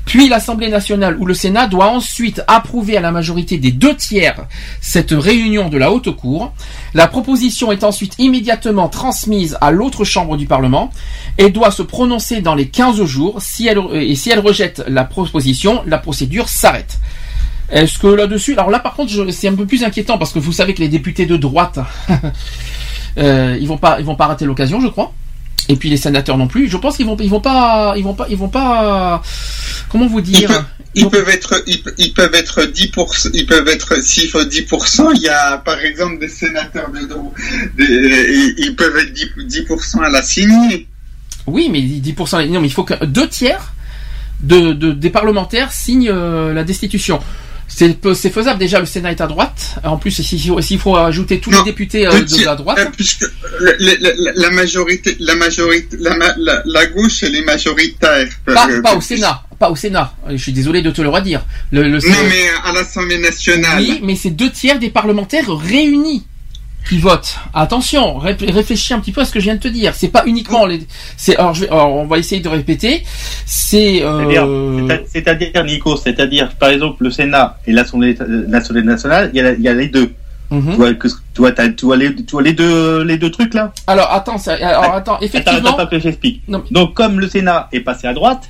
Puis 0.05 0.29
l'Assemblée 0.29 0.69
nationale 0.69 1.15
ou 1.19 1.27
le 1.27 1.35
Sénat 1.35 1.67
doit 1.67 1.89
ensuite 1.89 2.41
approuver 2.47 2.97
à 2.97 3.01
la 3.01 3.11
majorité 3.11 3.57
des 3.57 3.71
deux 3.71 3.95
tiers 3.95 4.47
cette 4.79 5.11
réunion 5.11 5.69
de 5.69 5.77
la 5.77 5.91
haute 5.91 6.15
cour. 6.15 6.53
La 6.95 7.07
proposition 7.07 7.71
est 7.71 7.83
ensuite 7.83 8.15
immédiatement 8.17 8.89
transmise 8.89 9.57
à 9.61 9.69
l'autre 9.69 10.05
chambre 10.05 10.37
du 10.37 10.47
Parlement 10.47 10.89
et 11.37 11.51
doit 11.51 11.71
se 11.71 11.83
prononcer 11.83 12.41
dans 12.41 12.55
les 12.55 12.67
15 12.67 13.03
jours. 13.05 13.41
Si 13.41 13.67
elle, 13.67 13.79
et 13.93 14.15
si 14.15 14.31
elle 14.31 14.39
rejette 14.39 14.83
la 14.87 15.03
proposition, 15.03 15.83
la 15.85 15.99
procédure 15.99 16.49
s'arrête. 16.49 16.97
Est-ce 17.71 17.99
que 17.99 18.07
là-dessus, 18.07 18.53
alors 18.53 18.69
là 18.69 18.79
par 18.79 18.95
contre, 18.95 19.31
c'est 19.31 19.47
un 19.47 19.55
peu 19.55 19.65
plus 19.65 19.83
inquiétant 19.83 20.17
parce 20.17 20.33
que 20.33 20.39
vous 20.39 20.51
savez 20.51 20.73
que 20.73 20.81
les 20.81 20.89
députés 20.89 21.25
de 21.25 21.37
droite, 21.37 21.79
euh, 23.17 23.57
ils 23.59 23.67
vont 23.67 23.77
pas, 23.77 23.97
ils 23.99 24.05
vont 24.05 24.15
pas 24.15 24.27
rater 24.27 24.45
l'occasion, 24.45 24.79
je 24.81 24.87
crois. 24.87 25.13
Et 25.69 25.75
puis 25.75 25.89
les 25.89 25.97
sénateurs 25.97 26.37
non 26.37 26.47
plus. 26.47 26.69
Je 26.69 26.77
pense 26.77 26.97
qu'ils 26.97 27.05
vont, 27.05 27.15
ils 27.17 27.29
vont 27.29 27.39
pas, 27.39 27.93
ils 27.95 28.03
vont 28.03 28.13
pas, 28.15 28.25
ils 28.29 28.37
vont 28.37 28.49
pas. 28.49 29.21
Comment 29.89 30.07
vous 30.07 30.21
dire 30.21 30.49
Ils 30.95 31.07
peuvent 31.09 31.29
être, 31.29 31.63
ils, 31.67 31.81
pe- 31.81 31.93
ils 31.97 32.13
peuvent 32.13 32.33
être 32.33 32.61
10%, 32.63 33.29
ils 33.33 33.45
peuvent 33.45 33.67
être, 33.69 34.01
s'il 34.03 34.27
faut 34.29 34.43
10%, 34.43 35.11
il 35.15 35.21
y 35.21 35.29
a, 35.29 35.57
par 35.59 35.79
exemple, 35.79 36.19
des 36.19 36.27
sénateurs 36.27 36.89
de, 36.91 36.99
des- 37.77 38.53
ils 38.57 38.75
peuvent 38.75 38.97
être 38.97 39.13
10%, 39.13 39.65
10% 39.67 40.03
à 40.03 40.09
la 40.09 40.21
signer. 40.21 40.87
Oui, 41.47 41.69
mais 41.71 41.79
10%. 41.81 42.47
Non, 42.49 42.59
mais 42.61 42.67
il 42.67 42.73
faut 42.73 42.83
que 42.83 43.05
deux 43.05 43.27
tiers 43.29 43.71
de, 44.41 44.73
de- 44.73 44.91
des 44.91 45.09
parlementaires 45.11 45.71
signent 45.71 46.09
euh, 46.11 46.53
la 46.53 46.63
destitution. 46.63 47.19
C'est 47.73 48.29
faisable. 48.29 48.59
Déjà, 48.59 48.79
le 48.79 48.85
Sénat 48.85 49.11
est 49.11 49.21
à 49.21 49.27
droite. 49.27 49.75
En 49.83 49.97
plus, 49.97 50.11
s'il 50.11 50.39
faut, 50.41 50.61
s'il 50.61 50.79
faut 50.79 50.95
ajouter 50.97 51.39
tous 51.39 51.51
les 51.51 51.63
députés 51.63 52.05
euh, 52.07 52.21
de 52.21 52.45
la 52.45 52.55
droite. 52.55 52.77
euh, 52.79 52.85
puisque 52.95 53.25
le- 53.59 54.33
la 54.39 54.49
majorité, 54.51 55.15
la 55.19 55.35
majorité, 55.35 55.97
la, 55.99 56.15
la, 56.37 56.61
la 56.65 56.85
gauche, 56.87 57.23
elle 57.23 57.35
est 57.35 57.43
majoritaire. 57.43 58.27
Pas, 58.45 58.67
Euh, 58.69 58.81
pas 58.81 58.95
au 58.95 59.01
Sénat. 59.01 59.43
Pas 59.57 59.69
au 59.69 59.75
Sénat. 59.75 60.13
Euh, 60.27 60.31
Je 60.31 60.37
suis 60.41 60.51
désolé 60.53 60.81
de 60.81 60.91
te 60.91 61.01
le 61.01 61.09
redire. 61.09 61.45
Le, 61.71 61.83
le 61.83 61.97
Non, 61.97 62.15
mais 62.29 62.49
à 62.63 62.73
l'Assemblée 62.73 63.19
nationale. 63.19 63.77
Oui, 63.79 63.99
mais 64.03 64.15
c'est 64.15 64.31
deux 64.31 64.49
tiers 64.51 64.77
des 64.79 64.89
parlementaires 64.89 65.49
réunis 65.55 66.25
qui 66.89 66.97
votent. 66.97 67.35
Attention, 67.53 68.17
ré- 68.17 68.35
réfléchis 68.39 68.93
un 68.93 68.99
petit 68.99 69.11
peu 69.11 69.21
à 69.21 69.25
ce 69.25 69.31
que 69.31 69.39
je 69.39 69.45
viens 69.45 69.55
de 69.55 69.59
te 69.61 69.67
dire. 69.67 69.93
C'est 69.95 70.09
pas 70.09 70.23
uniquement 70.25 70.65
les. 70.65 70.79
C'est 71.17 71.37
alors, 71.37 71.53
je 71.53 71.61
vais- 71.61 71.69
alors, 71.69 71.93
on 71.95 72.05
va 72.05 72.17
essayer 72.17 72.41
de 72.41 72.49
répéter. 72.49 73.03
C'est. 73.45 73.99
C'est-à-dire, 73.99 74.45
Euh... 74.45 74.87
c'est- 74.89 75.05
C'est-à-dire, 75.13 75.63
Nico, 75.63 75.95
c'est-à-dire, 75.95 76.49
par 76.55 76.69
exemple, 76.69 77.03
le 77.03 77.11
Sénat 77.11 77.57
et 77.67 77.71
l'Assemblée 77.71 78.15
nationale, 78.83 79.31
il 79.33 79.37
y, 79.37 79.41
a, 79.41 79.51
il 79.53 79.61
y 79.61 79.67
a 79.67 79.73
les 79.73 79.87
deux. 79.87 80.11
Mhm. 80.49 80.71
Tu 80.71 80.75
vois, 80.77 80.93
que, 80.95 81.07
tu, 81.07 81.13
vois, 81.37 81.51
tu, 81.53 81.85
vois 81.85 81.95
les, 81.95 82.13
tu 82.13 82.31
vois 82.31 82.41
les 82.41 82.51
deux, 82.53 83.03
les 83.03 83.17
deux 83.17 83.31
trucs 83.31 83.53
là? 83.53 83.71
Alors 83.87 84.11
attends, 84.11 84.37
ça- 84.37 84.55
alors 84.55 84.95
attends, 84.95 85.17
effectivement. 85.21 85.59
Attends, 85.59 85.69
attends, 85.77 85.83
attends, 85.83 85.99
j'explique. 85.99 86.41
Donc, 86.71 86.93
comme 86.93 87.21
le 87.21 87.29
Sénat 87.29 87.69
est 87.71 87.79
passé 87.79 88.07
à 88.07 88.13
droite, 88.13 88.49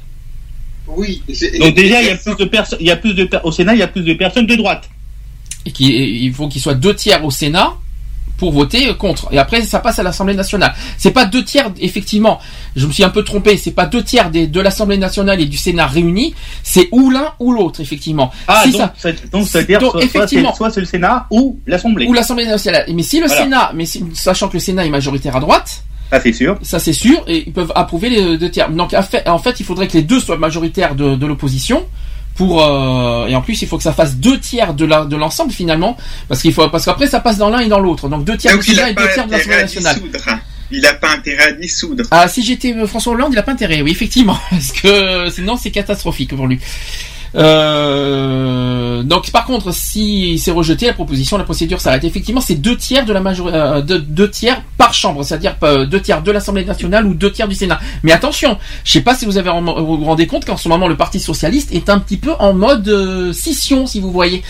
Oui. 0.88 1.22
donc 1.60 1.76
déjà, 1.76 2.02
il 2.02 2.08
y 2.08 2.10
a 2.10 2.16
plus 2.18 2.36
de 2.36 2.46
personnes, 2.46 2.80
il 2.82 2.88
y 2.88 2.92
a 2.92 2.96
plus 2.96 3.14
de, 3.14 3.30
au 3.44 3.52
Sénat, 3.52 3.74
il 3.76 3.80
y 3.80 3.84
a 3.84 3.88
plus 3.88 4.02
de 4.04 4.14
personnes 4.14 4.48
de 4.48 4.56
droite. 4.56 4.90
et 5.64 5.72
qui, 5.72 6.26
il 6.26 6.34
faut 6.34 6.48
qu'il 6.48 6.60
soit 6.60 6.74
deux 6.74 6.96
tiers 6.96 7.24
au 7.24 7.30
Sénat 7.30 7.74
pour 8.42 8.52
voter 8.52 8.92
contre. 8.96 9.28
Et 9.32 9.38
après, 9.38 9.62
ça 9.62 9.78
passe 9.78 10.00
à 10.00 10.04
l'Assemblée 10.04 10.34
nationale. 10.34 10.74
C'est 10.98 11.12
pas 11.12 11.26
deux 11.26 11.44
tiers, 11.44 11.70
effectivement. 11.80 12.40
Je 12.76 12.88
me 12.88 12.92
suis 12.92 13.04
un 13.04 13.12
peu 13.12 13.24
trompé. 13.24 13.56
C'est 13.56 13.70
pas 13.70 13.86
deux 13.86 14.02
tiers 14.04 14.32
des, 14.32 14.48
de 14.48 14.60
l'Assemblée 14.60 14.98
nationale 14.98 15.40
et 15.40 15.46
du 15.46 15.58
Sénat 15.58 15.86
réunis. 15.86 16.34
C'est 16.64 16.90
ou 16.92 17.12
l'un 17.12 17.34
ou 17.40 17.52
l'autre, 17.54 17.82
effectivement. 17.82 18.32
Ah, 18.48 18.62
Si 18.66 18.72
donc, 18.72 18.82
ça- 18.82 18.94
c'est- 18.98 19.30
donc, 19.32 19.48
c'est-à-dire, 19.48 19.80
donc, 19.80 19.92
soit, 19.92 20.04
effectivement. 20.04 20.50
c'est- 20.54 20.58
soit 20.58 20.72
c'est 20.72 20.80
le 20.80 20.88
Sénat 20.88 21.28
ou 21.30 21.60
l'Assemblée. 21.68 22.08
Ou 22.08 22.14
l'Assemblée 22.14 22.48
nationale. 22.48 22.86
Mais 22.92 23.04
si 23.04 23.20
le 23.20 23.28
Voilà. 23.28 23.44
Sénat, 23.44 23.72
mais 23.76 23.86
si- 23.86 24.04
sachant 24.16 24.48
que 24.48 24.54
le 24.54 24.60
Sénat 24.60 24.88
est 24.88 24.90
majoritaire 24.90 25.36
à 25.36 25.40
droite. 25.40 25.84
Ça, 26.10 26.20
c'est 26.20 26.34
sûr. 26.34 26.58
Ça, 26.64 26.80
c'est 26.80 26.94
sûr. 26.94 27.24
Et 27.28 27.44
ils 27.46 27.54
peuvent 27.54 27.72
approuver 27.76 28.10
les 28.10 28.40
deux 28.40 28.50
tiers. 28.50 28.72
Donc, 28.72 28.96
en 28.96 29.04
fait, 29.04 29.30
en 29.30 29.38
fait, 29.38 29.60
il 29.60 29.66
faudrait 29.68 29.88
que 29.88 29.94
les 29.94 30.02
deux 30.04 30.20
soient 30.20 30.38
majoritaires 30.38 30.96
de, 30.96 31.14
de 31.16 31.26
l'opposition. 31.28 31.86
Pour 32.36 32.64
euh, 32.64 33.28
et 33.28 33.36
en 33.36 33.42
plus 33.42 33.62
il 33.62 33.68
faut 33.68 33.78
que 33.78 33.84
ça 33.84 33.94
fasse 33.94 34.16
deux 34.16 34.40
tiers 34.40 34.74
de 34.74 34.86
la 34.86 35.06
de 35.06 35.16
l'ensemble 35.16 35.52
finalement 35.52 35.98
parce 36.28 36.42
qu'il 36.42 36.54
faut 36.54 36.68
parce 36.70 36.86
qu'après 36.86 37.08
ça 37.08 37.20
passe 37.20 37.38
dans 37.38 37.50
l'un 37.50 37.60
et 37.60 37.68
dans 37.68 37.80
l'autre 37.80 38.08
donc 38.08 38.24
deux 38.24 38.38
tiers 38.38 38.54
Donc, 38.54 38.68
a 38.70 38.90
et 38.90 38.94
deux 38.94 39.08
tiers 39.14 39.28
de 39.28 39.34
intérêt 39.34 39.62
l'Assemblée 39.62 39.62
nationale. 39.62 39.96
dissoudre. 39.96 40.40
Il 40.74 40.82
n'a 40.82 40.94
pas 40.94 41.12
intérêt 41.12 41.50
à 41.50 41.52
dissoudre. 41.52 42.04
Ah, 42.12 42.30
si 42.30 42.42
j'étais 42.44 42.74
euh, 42.74 42.88
François 42.88 43.12
Hollande, 43.12 43.34
il 43.34 43.38
a 43.38 43.44
pas 43.44 43.52
intérêt, 43.52 43.82
oui, 43.82 43.92
effectivement, 43.92 44.38
parce 44.50 44.72
que 44.72 45.30
sinon 45.30 45.58
c'est 45.58 45.72
catastrophique 45.72 46.34
pour 46.34 46.48
lui. 46.48 46.60
Euh, 47.36 49.04
donc 49.04 49.32
par 49.32 49.46
contre, 49.46 49.74
si 49.74 50.38
c'est 50.40 50.52
rejeté 50.52 50.86
la 50.88 50.94
proposition, 50.94 51.38
la 51.38 51.44
procédure 51.44 51.80
s'arrête. 51.82 52.04
Effectivement, 52.04 52.42
c'est 52.42 52.56
deux 52.56 52.78
tiers 52.78 53.06
de 53.06 53.14
la 53.14 53.20
majorité, 53.22 53.58
euh, 53.58 53.82
de- 53.82 53.98
deux 53.98 54.30
tiers 54.30 54.62
par 54.78 54.94
chambre, 54.94 55.24
c'est-à-dire 55.24 55.56
euh, 55.64 55.86
deux 55.86 56.02
tiers 56.02 56.22
de 56.22 56.32
l'Assemblée 56.32 56.66
nationale 56.66 57.06
ou 57.06 57.14
deux 57.14 57.32
tiers 57.32 57.48
du 57.48 57.56
Sénat. 57.56 57.80
Mais 58.04 58.12
attention, 58.12 58.58
je 58.84 58.92
sais 58.92 59.02
pas 59.02 59.16
si 59.16 59.26
vous 59.26 59.38
avez 59.38 59.50
vous 59.50 59.98
vous 59.98 60.06
rendez 60.06 60.28
compte 60.28 60.46
qu'en 60.46 60.58
ce 60.58 60.68
moment 60.70 60.88
le 60.88 60.98
Parti 60.98 61.20
socialiste 61.20 61.72
est 61.74 61.90
un 61.90 62.00
petit 62.00 62.18
peu 62.18 62.32
en 62.40 62.54
mode 62.54 62.88
euh, 62.90 63.34
scission, 63.34 63.88
si 63.88 64.00
vous 64.00 64.12
voyez. 64.12 64.44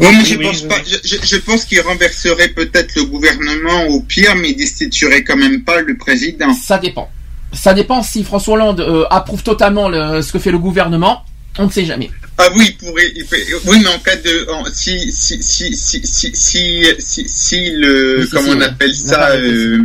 Mais 0.00 0.24
je 0.24 0.34
pense 0.48 0.62
pas. 0.62 0.76
Je, 0.86 0.96
je- 1.08 1.26
je 1.26 1.36
pense 1.36 1.64
qu'il 1.64 1.80
renverserait 1.80 2.48
peut-être 2.48 2.94
le 2.96 3.04
gouvernement 3.04 3.86
au 3.88 4.00
pire, 4.00 4.34
mais 4.36 4.50
il 4.50 4.56
destituerait 4.56 5.24
quand 5.24 5.36
même 5.36 5.62
pas 5.62 5.80
le 5.80 5.96
président. 5.96 6.52
Ça 6.54 6.78
dépend. 6.78 7.08
Ça 7.52 7.72
dépend 7.74 8.02
si 8.02 8.24
François 8.24 8.54
Hollande 8.54 8.80
euh, 8.80 9.04
approuve 9.10 9.42
totalement 9.42 9.88
le- 9.88 10.20
ce 10.22 10.32
que 10.32 10.38
fait 10.38 10.50
le 10.50 10.58
gouvernement. 10.58 11.22
On 11.58 11.66
ne 11.66 11.70
sait 11.70 11.84
jamais. 11.84 12.10
Ah 12.38 12.48
oui, 12.54 12.66
il 12.68 12.76
pourrait. 12.76 13.12
il 13.16 13.24
peut- 13.26 13.36
oui, 13.66 13.78
mais 13.82 13.88
en 13.88 13.98
cas 13.98 14.16
de, 14.16 14.46
si 14.72 15.10
si 15.12 15.42
si 15.42 15.74
si 15.74 16.00
si 16.06 16.30
si 16.34 16.84
si, 17.00 17.28
si 17.28 17.70
le 17.72 18.24
si, 18.24 18.30
comment 18.30 18.52
si, 18.52 18.56
on 18.56 18.60
appelle 18.60 18.94
ça, 18.94 19.30
euh, 19.32 19.84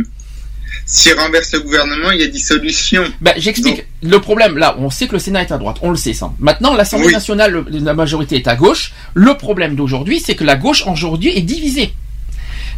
s'il 0.86 1.14
renverse 1.14 1.52
le 1.52 1.60
gouvernement, 1.60 2.10
il 2.12 2.20
y 2.20 2.24
a 2.24 2.28
dissolution. 2.28 3.04
Ben, 3.20 3.34
j'explique. 3.38 3.84
Le 4.02 4.20
problème, 4.20 4.56
là, 4.58 4.76
on 4.78 4.88
sait 4.90 5.08
que 5.08 5.14
le 5.14 5.18
Sénat 5.18 5.42
est 5.42 5.50
à 5.52 5.58
droite, 5.58 5.78
on 5.82 5.90
le 5.90 5.96
sait 5.96 6.12
ça. 6.12 6.32
Maintenant, 6.38 6.74
l'Assemblée 6.74 7.08
Oui. 7.08 7.12
nationale, 7.12 7.52
le- 7.52 7.66
la 7.80 7.94
majorité 7.94 8.36
est 8.36 8.46
à 8.46 8.54
gauche. 8.54 8.92
Le 9.14 9.34
problème 9.36 9.74
d'aujourd'hui, 9.74 10.20
c'est 10.24 10.34
que 10.36 10.44
la 10.44 10.54
gauche 10.56 10.84
aujourd'hui 10.86 11.36
est 11.36 11.42
divisée. 11.42 11.92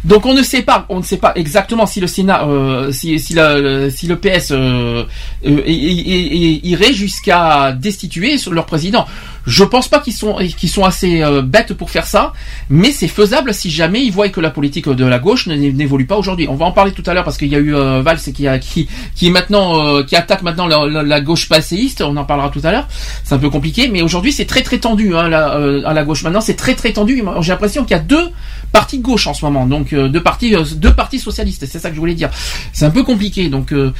Donc 0.03 0.25
on 0.25 0.33
ne 0.33 0.43
sait 0.43 0.61
pas, 0.61 0.85
on 0.89 0.97
ne 0.97 1.03
sait 1.03 1.17
pas 1.17 1.33
exactement 1.35 1.85
si 1.85 1.99
le 1.99 2.07
Sénat, 2.07 2.45
euh, 2.45 2.91
si, 2.91 3.17
le, 3.33 4.15
PS 4.15 4.51
euh, 4.51 5.03
euh, 5.45 5.61
irait 5.65 6.93
jusqu'à 6.93 7.71
destituer 7.71 8.37
leur 8.51 8.65
président. 8.65 9.05
Je 9.47 9.63
pense 9.63 9.87
pas 9.87 9.99
qu'ils 9.99 10.13
sont 10.13 10.35
qu'ils 10.57 10.69
sont 10.69 10.83
assez 10.83 11.23
euh, 11.23 11.41
bêtes 11.41 11.73
pour 11.73 11.89
faire 11.89 12.05
ça, 12.05 12.33
mais 12.69 12.91
c'est 12.91 13.07
faisable 13.07 13.53
si 13.53 13.71
jamais 13.71 14.03
ils 14.03 14.11
voient 14.11 14.27
que 14.29 14.41
la 14.41 14.49
politique 14.51 14.87
de 14.89 15.05
la 15.05 15.19
gauche 15.19 15.47
n'évolue 15.47 16.05
pas 16.05 16.17
aujourd'hui. 16.17 16.47
On 16.49 16.55
va 16.55 16.65
en 16.65 16.71
parler 16.73 16.91
tout 16.91 17.03
à 17.07 17.13
l'heure 17.13 17.23
parce 17.23 17.37
qu'il 17.37 17.47
y 17.47 17.55
a 17.55 17.59
eu 17.59 17.73
euh, 17.73 18.01
Valls 18.01 18.19
qui 18.19 18.45
a 18.47 18.59
qui 18.59 18.87
qui 19.15 19.27
est 19.27 19.31
maintenant 19.31 19.85
euh, 19.85 20.03
qui 20.03 20.15
attaque 20.17 20.41
maintenant 20.41 20.67
la, 20.67 20.85
la- 20.85 21.01
la 21.03 21.21
gauche 21.21 21.47
passéiste. 21.49 22.01
On 22.01 22.15
en 22.17 22.25
parlera 22.25 22.49
tout 22.49 22.61
à 22.63 22.71
l'heure. 22.71 22.87
C'est 23.23 23.33
un 23.35 23.39
peu 23.39 23.49
compliqué, 23.49 23.87
mais 23.87 24.01
aujourd'hui 24.01 24.33
c'est 24.33 24.45
très 24.45 24.63
très 24.63 24.79
tendu 24.79 25.15
hein, 25.15 25.29
la- 25.29 25.55
euh, 25.55 25.81
à 25.85 25.93
la 25.93 26.03
gauche. 26.03 26.23
Maintenant 26.23 26.41
c'est 26.41 26.55
très 26.57 26.75
très 26.75 26.91
tendu. 26.91 27.23
J'ai 27.41 27.51
l'impression 27.53 27.83
qu'il 27.85 27.95
y 27.95 27.99
a 27.99 28.03
deux 28.03 28.29
partis 28.73 28.97
de 28.97 29.03
gauche 29.03 29.27
en 29.27 29.33
ce 29.33 29.45
moment, 29.45 29.65
donc 29.65 29.93
euh, 29.93 30.09
deux 30.09 30.21
partis 30.21 30.53
euh, 30.55 30.63
deux 30.75 30.93
partis 30.93 31.19
socialistes. 31.19 31.65
C'est 31.71 31.79
ça 31.79 31.87
que 31.89 31.95
je 31.95 31.99
voulais 32.01 32.15
dire. 32.15 32.29
C'est 32.73 32.85
un 32.85 32.91
peu 32.91 33.03
compliqué, 33.03 33.47
donc. 33.47 33.71
euh, 33.71 33.93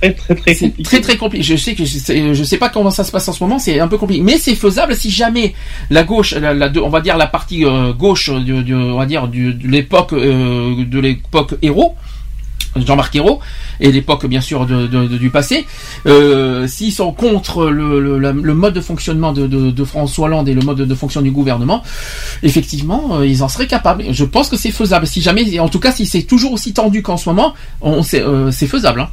très 0.00 0.12
très 0.12 0.34
très 0.34 0.54
c'est 0.54 0.82
très 0.82 1.00
très 1.00 1.16
compliqué. 1.16 1.42
Je 1.42 1.56
sais 1.56 1.74
que 1.74 1.84
je 1.86 1.98
sais, 1.98 2.34
je 2.34 2.44
sais 2.44 2.58
pas 2.58 2.68
comment 2.68 2.90
ça 2.90 3.02
se 3.04 3.10
passe 3.10 3.26
en 3.28 3.32
ce 3.32 3.42
moment, 3.42 3.58
c'est 3.58 3.80
un 3.80 3.88
peu 3.88 3.96
compliqué, 3.96 4.22
mais 4.22 4.36
c'est 4.38 4.57
faisable 4.58 4.94
si 4.94 5.10
jamais 5.10 5.54
la 5.88 6.02
gauche, 6.04 6.32
la, 6.34 6.52
la- 6.52 6.70
on 6.82 6.90
va 6.90 7.00
dire 7.00 7.16
la 7.16 7.26
partie 7.26 7.64
euh, 7.64 7.92
gauche, 7.94 8.28
on 8.30 8.96
va 8.96 9.06
dire 9.06 9.26
de 9.28 9.54
l'époque 9.66 10.12
euh, 10.12 10.84
de 10.84 10.98
l'époque 11.00 11.54
héros. 11.62 11.94
Jean-Marc 12.76 13.16
Ayrault 13.16 13.40
et 13.80 13.90
l'époque 13.90 14.26
bien 14.26 14.42
sûr 14.42 14.66
de, 14.66 14.86
du 15.06 15.30
passé, 15.30 15.66
euh, 16.06 16.68
s'ils 16.68 16.92
sont 16.92 17.12
contre 17.12 17.66
le, 17.70 18.32
mode 18.54 18.74
de 18.74 18.80
fonctionnement 18.80 19.32
de, 19.32 19.84
François 19.84 20.26
Hollande 20.26 20.48
et 20.48 20.54
le 20.54 20.60
mode 20.60 20.76
de, 20.76 20.84
de 20.84 20.94
fonction 20.94 21.22
du 21.22 21.30
gouvernement, 21.30 21.82
effectivement, 22.42 23.16
euh, 23.20 23.26
ils 23.26 23.42
en 23.42 23.48
seraient 23.48 23.66
capables. 23.66 24.04
Je 24.10 24.24
pense 24.24 24.48
que 24.48 24.56
c'est 24.56 24.70
faisable. 24.70 25.06
Si 25.06 25.22
jamais, 25.22 25.58
en 25.58 25.68
tout 25.68 25.80
cas, 25.80 25.92
si 25.92 26.04
c'est 26.06 26.22
toujours 26.22 26.52
aussi 26.52 26.72
tendu 26.72 27.02
qu'en 27.02 27.16
ce 27.16 27.28
moment, 27.30 27.54
c'est 28.02 28.66
faisable. 28.66 29.00
hein. 29.00 29.08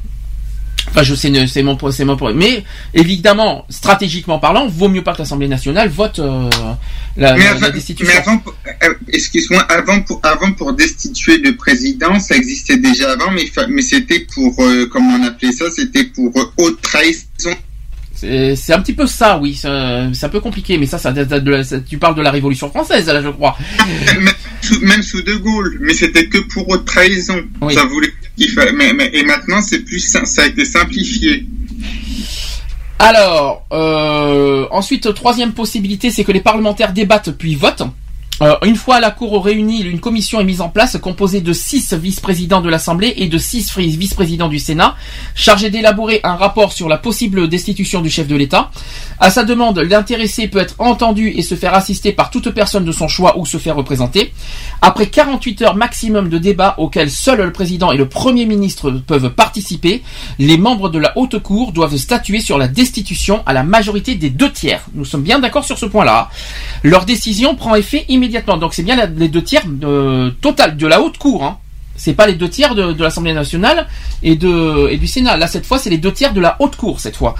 Enfin, 0.89 1.03
je 1.03 1.15
sais, 1.15 1.31
c'est 1.47 1.64
mon, 1.64 1.77
c'est 1.91 2.05
mon 2.05 2.15
problème. 2.15 2.38
Mais 2.38 2.64
évidemment, 2.93 3.65
stratégiquement 3.69 4.39
parlant, 4.39 4.67
vaut 4.67 4.88
mieux 4.88 5.03
pas 5.03 5.14
que 5.14 5.19
l'Assemblée 5.19 5.47
nationale 5.47 5.89
vote 5.89 6.19
euh, 6.19 6.49
la, 7.17 7.35
mais 7.35 7.47
avant, 7.47 7.59
la 7.61 7.72
destitution. 7.72 8.14
mais 8.14 8.19
avant, 8.22 8.38
pour- 8.38 8.53
euh, 8.83 8.93
excuse-moi, 9.11 9.61
avant 9.64 10.01
pour, 10.01 10.19
avant 10.23 10.51
pour 10.53 10.73
destituer 10.73 11.38
le 11.39 11.55
président, 11.55 12.19
ça 12.19 12.35
existait 12.35 12.77
déjà 12.77 13.11
avant, 13.11 13.31
mais, 13.31 13.45
mais 13.69 13.81
c'était 13.81 14.25
pour, 14.33 14.55
euh, 14.64 14.88
comment 14.91 15.15
on 15.19 15.23
appelait 15.23 15.51
ça, 15.51 15.65
c'était 15.72 16.03
pour 16.05 16.31
euh, 16.38 16.51
haute 16.57 16.81
trahison. 16.81 17.55
C'est 18.56 18.74
un 18.74 18.80
petit 18.82 18.94
peu 18.94 19.08
ça, 19.08 19.38
oui. 19.38 19.54
C'est 19.56 19.68
un 19.68 20.30
peu 20.30 20.40
compliqué, 20.40 20.78
mais 20.78 20.86
ça, 20.86 20.98
ça, 20.98 21.12
date 21.12 21.44
de 21.44 21.52
la- 21.52 21.64
ça- 21.64 21.80
tu 21.80 21.98
parles 21.98 22.16
de 22.16 22.22
la 22.22 22.32
Révolution 22.32 22.70
française, 22.70 23.08
là, 23.08 23.22
je 23.22 23.30
crois. 23.30 23.56
même, 24.20 24.30
sous, 24.62 24.80
même 24.82 25.04
sous 25.04 25.22
De 25.22 25.36
Gaulle, 25.36 25.78
mais 25.82 25.94
c'était 25.94 26.28
que 26.28 26.40
pour 26.40 26.68
haute 26.70 26.86
trahison. 26.86 27.42
Ça 27.74 27.86
voulait 27.86 28.08
dire 28.08 28.30
qu'il 28.38 28.50
fallait, 28.52 28.72
mais, 28.72 28.94
mais- 28.94 29.12
et 29.14 29.24
maintenant 29.24 29.62
c'est 29.62 29.80
plus, 29.80 30.00
ça 30.00 30.22
a 30.42 30.45
été 30.48 30.66
simplifié. 30.66 31.45
Alors, 33.00 33.66
euh, 33.74 34.66
ensuite, 34.72 35.14
troisième 35.14 35.52
possibilité, 35.52 36.10
c'est 36.12 36.24
que 36.24 36.32
les 36.32 36.40
parlementaires 36.42 36.94
débattent 36.94 37.32
puis 37.32 37.56
votent. 37.56 37.84
Euh, 38.41 38.55
une 38.65 38.75
fois 38.75 38.99
la 38.99 39.11
Cour 39.11 39.45
réunie, 39.45 39.81
une 39.81 40.01
commission 40.01 40.41
est 40.41 40.43
mise 40.43 40.59
en 40.59 40.67
place 40.67 40.97
composée 40.97 41.39
de 41.39 41.53
six 41.53 41.93
vice-présidents 41.93 42.59
de 42.59 42.69
l'Assemblée 42.69 43.14
et 43.15 43.27
de 43.27 43.38
six 43.38 43.73
vice-présidents 43.77 44.49
du 44.49 44.59
Sénat, 44.59 44.95
chargés 45.35 45.69
d'élaborer 45.69 46.19
un 46.23 46.35
rapport 46.35 46.73
sur 46.73 46.89
la 46.89 46.97
possible 46.97 47.47
destitution 47.47 48.01
du 48.01 48.09
chef 48.09 48.27
de 48.27 48.35
l'État. 48.35 48.72
À 49.19 49.30
sa 49.30 49.45
demande, 49.45 49.80
l'intéressé 49.80 50.49
peut 50.49 50.59
être 50.59 50.75
entendu 50.80 51.30
et 51.30 51.41
se 51.43 51.55
faire 51.55 51.73
assister 51.73 52.11
par 52.11 52.30
toute 52.30 52.49
personne 52.49 52.83
de 52.83 52.91
son 52.91 53.07
choix 53.07 53.38
ou 53.38 53.45
se 53.45 53.57
faire 53.57 53.77
représenter. 53.77 54.33
Après 54.81 55.07
48 55.07 55.61
heures 55.61 55.75
maximum 55.75 56.27
de 56.27 56.38
débat 56.38 56.75
auxquels 56.77 57.11
seul 57.11 57.41
le 57.41 57.53
président 57.53 57.93
et 57.93 57.97
le 57.97 58.09
premier 58.09 58.45
ministre 58.45 58.91
peuvent 58.91 59.30
participer, 59.30 60.03
les 60.39 60.57
membres 60.57 60.89
de 60.89 60.99
la 60.99 61.17
haute 61.17 61.39
cour 61.39 61.72
doivent 61.72 61.95
statuer 61.95 62.41
sur 62.41 62.57
la 62.57 62.67
destitution 62.67 63.43
à 63.45 63.53
la 63.53 63.64
majorité 63.64 64.15
des 64.15 64.30
deux 64.30 64.51
tiers. 64.51 64.83
Nous 64.93 65.05
sommes 65.05 65.23
bien 65.23 65.39
d'accord 65.39 65.64
sur 65.64 65.77
ce 65.77 65.85
point-là. 65.85 66.30
Leur 66.83 67.05
décision 67.05 67.55
prend 67.55 67.75
effet 67.75 68.05
Donc 68.58 68.74
c'est 68.74 68.84
bien 68.84 68.95
les 69.18 69.28
deux 69.30 69.44
tiers 69.44 69.64
euh, 69.84 70.32
total 70.42 70.78
de 70.78 70.88
la 70.88 71.02
haute 71.02 71.18
cour. 71.18 71.44
Hein. 71.44 71.58
C'est 71.95 72.14
pas 72.14 72.28
les 72.28 72.34
deux 72.34 72.50
tiers 72.50 72.76
de, 72.76 72.92
de 72.92 73.04
l'Assemblée 73.04 73.34
nationale 73.34 73.88
et, 74.22 74.36
de, 74.36 74.94
du 74.95 75.08
Sénat. 75.08 75.38
Là, 75.38 75.48
cette 75.48 75.66
fois, 75.66 75.80
c'est 75.80 75.90
les 75.90 75.98
deux 75.98 76.12
tiers 76.12 76.34
de 76.34 76.42
la 76.42 76.58
haute 76.60 76.76
cour, 76.76 77.00
cette 77.00 77.16
fois. 77.16 77.36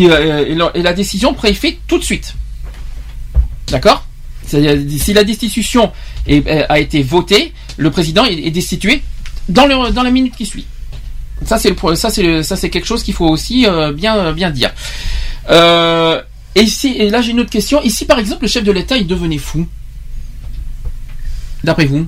Euh, 0.00 0.72
et, 0.74 0.82
la, 0.82 0.92
décision 0.92 1.36
effet 1.44 1.78
tout 1.86 1.98
de 1.98 2.04
suite. 2.04 2.34
D'accord? 3.68 4.04
Si 4.44 5.12
la 5.12 5.24
destitution 5.24 5.92
est- 6.26 6.48
a 6.48 6.78
été 6.78 7.02
votée, 7.02 7.52
le 7.76 7.90
président 7.90 8.24
est, 8.24 8.34
est 8.34 8.50
destitué 8.50 9.02
dans, 9.48 9.66
la 9.66 10.10
minute 10.10 10.34
qui 10.36 10.46
suit. 10.46 10.66
Ça, 11.44 11.58
c'est 11.58 12.70
quelque 12.70 12.86
chose 12.86 13.02
qu'il 13.04 13.14
faut 13.14 13.28
aussi 13.28 13.66
euh, 13.66 13.92
bien, 13.92 14.32
dire. 14.50 14.72
Et, 16.56 16.62
ici, 16.62 16.94
et 16.98 17.10
là, 17.10 17.20
j'ai 17.22 17.32
une 17.32 17.40
autre 17.40 17.50
question. 17.50 17.80
Si, 17.86 18.04
par 18.04 18.18
exemple, 18.18 18.42
le 18.42 18.48
chef 18.48 18.64
de 18.64 18.72
l'État, 18.72 18.96
il 18.96 19.06
devenait 19.06 19.38
fou 19.38 19.68
D'après 21.66 21.84
vous 21.86 22.06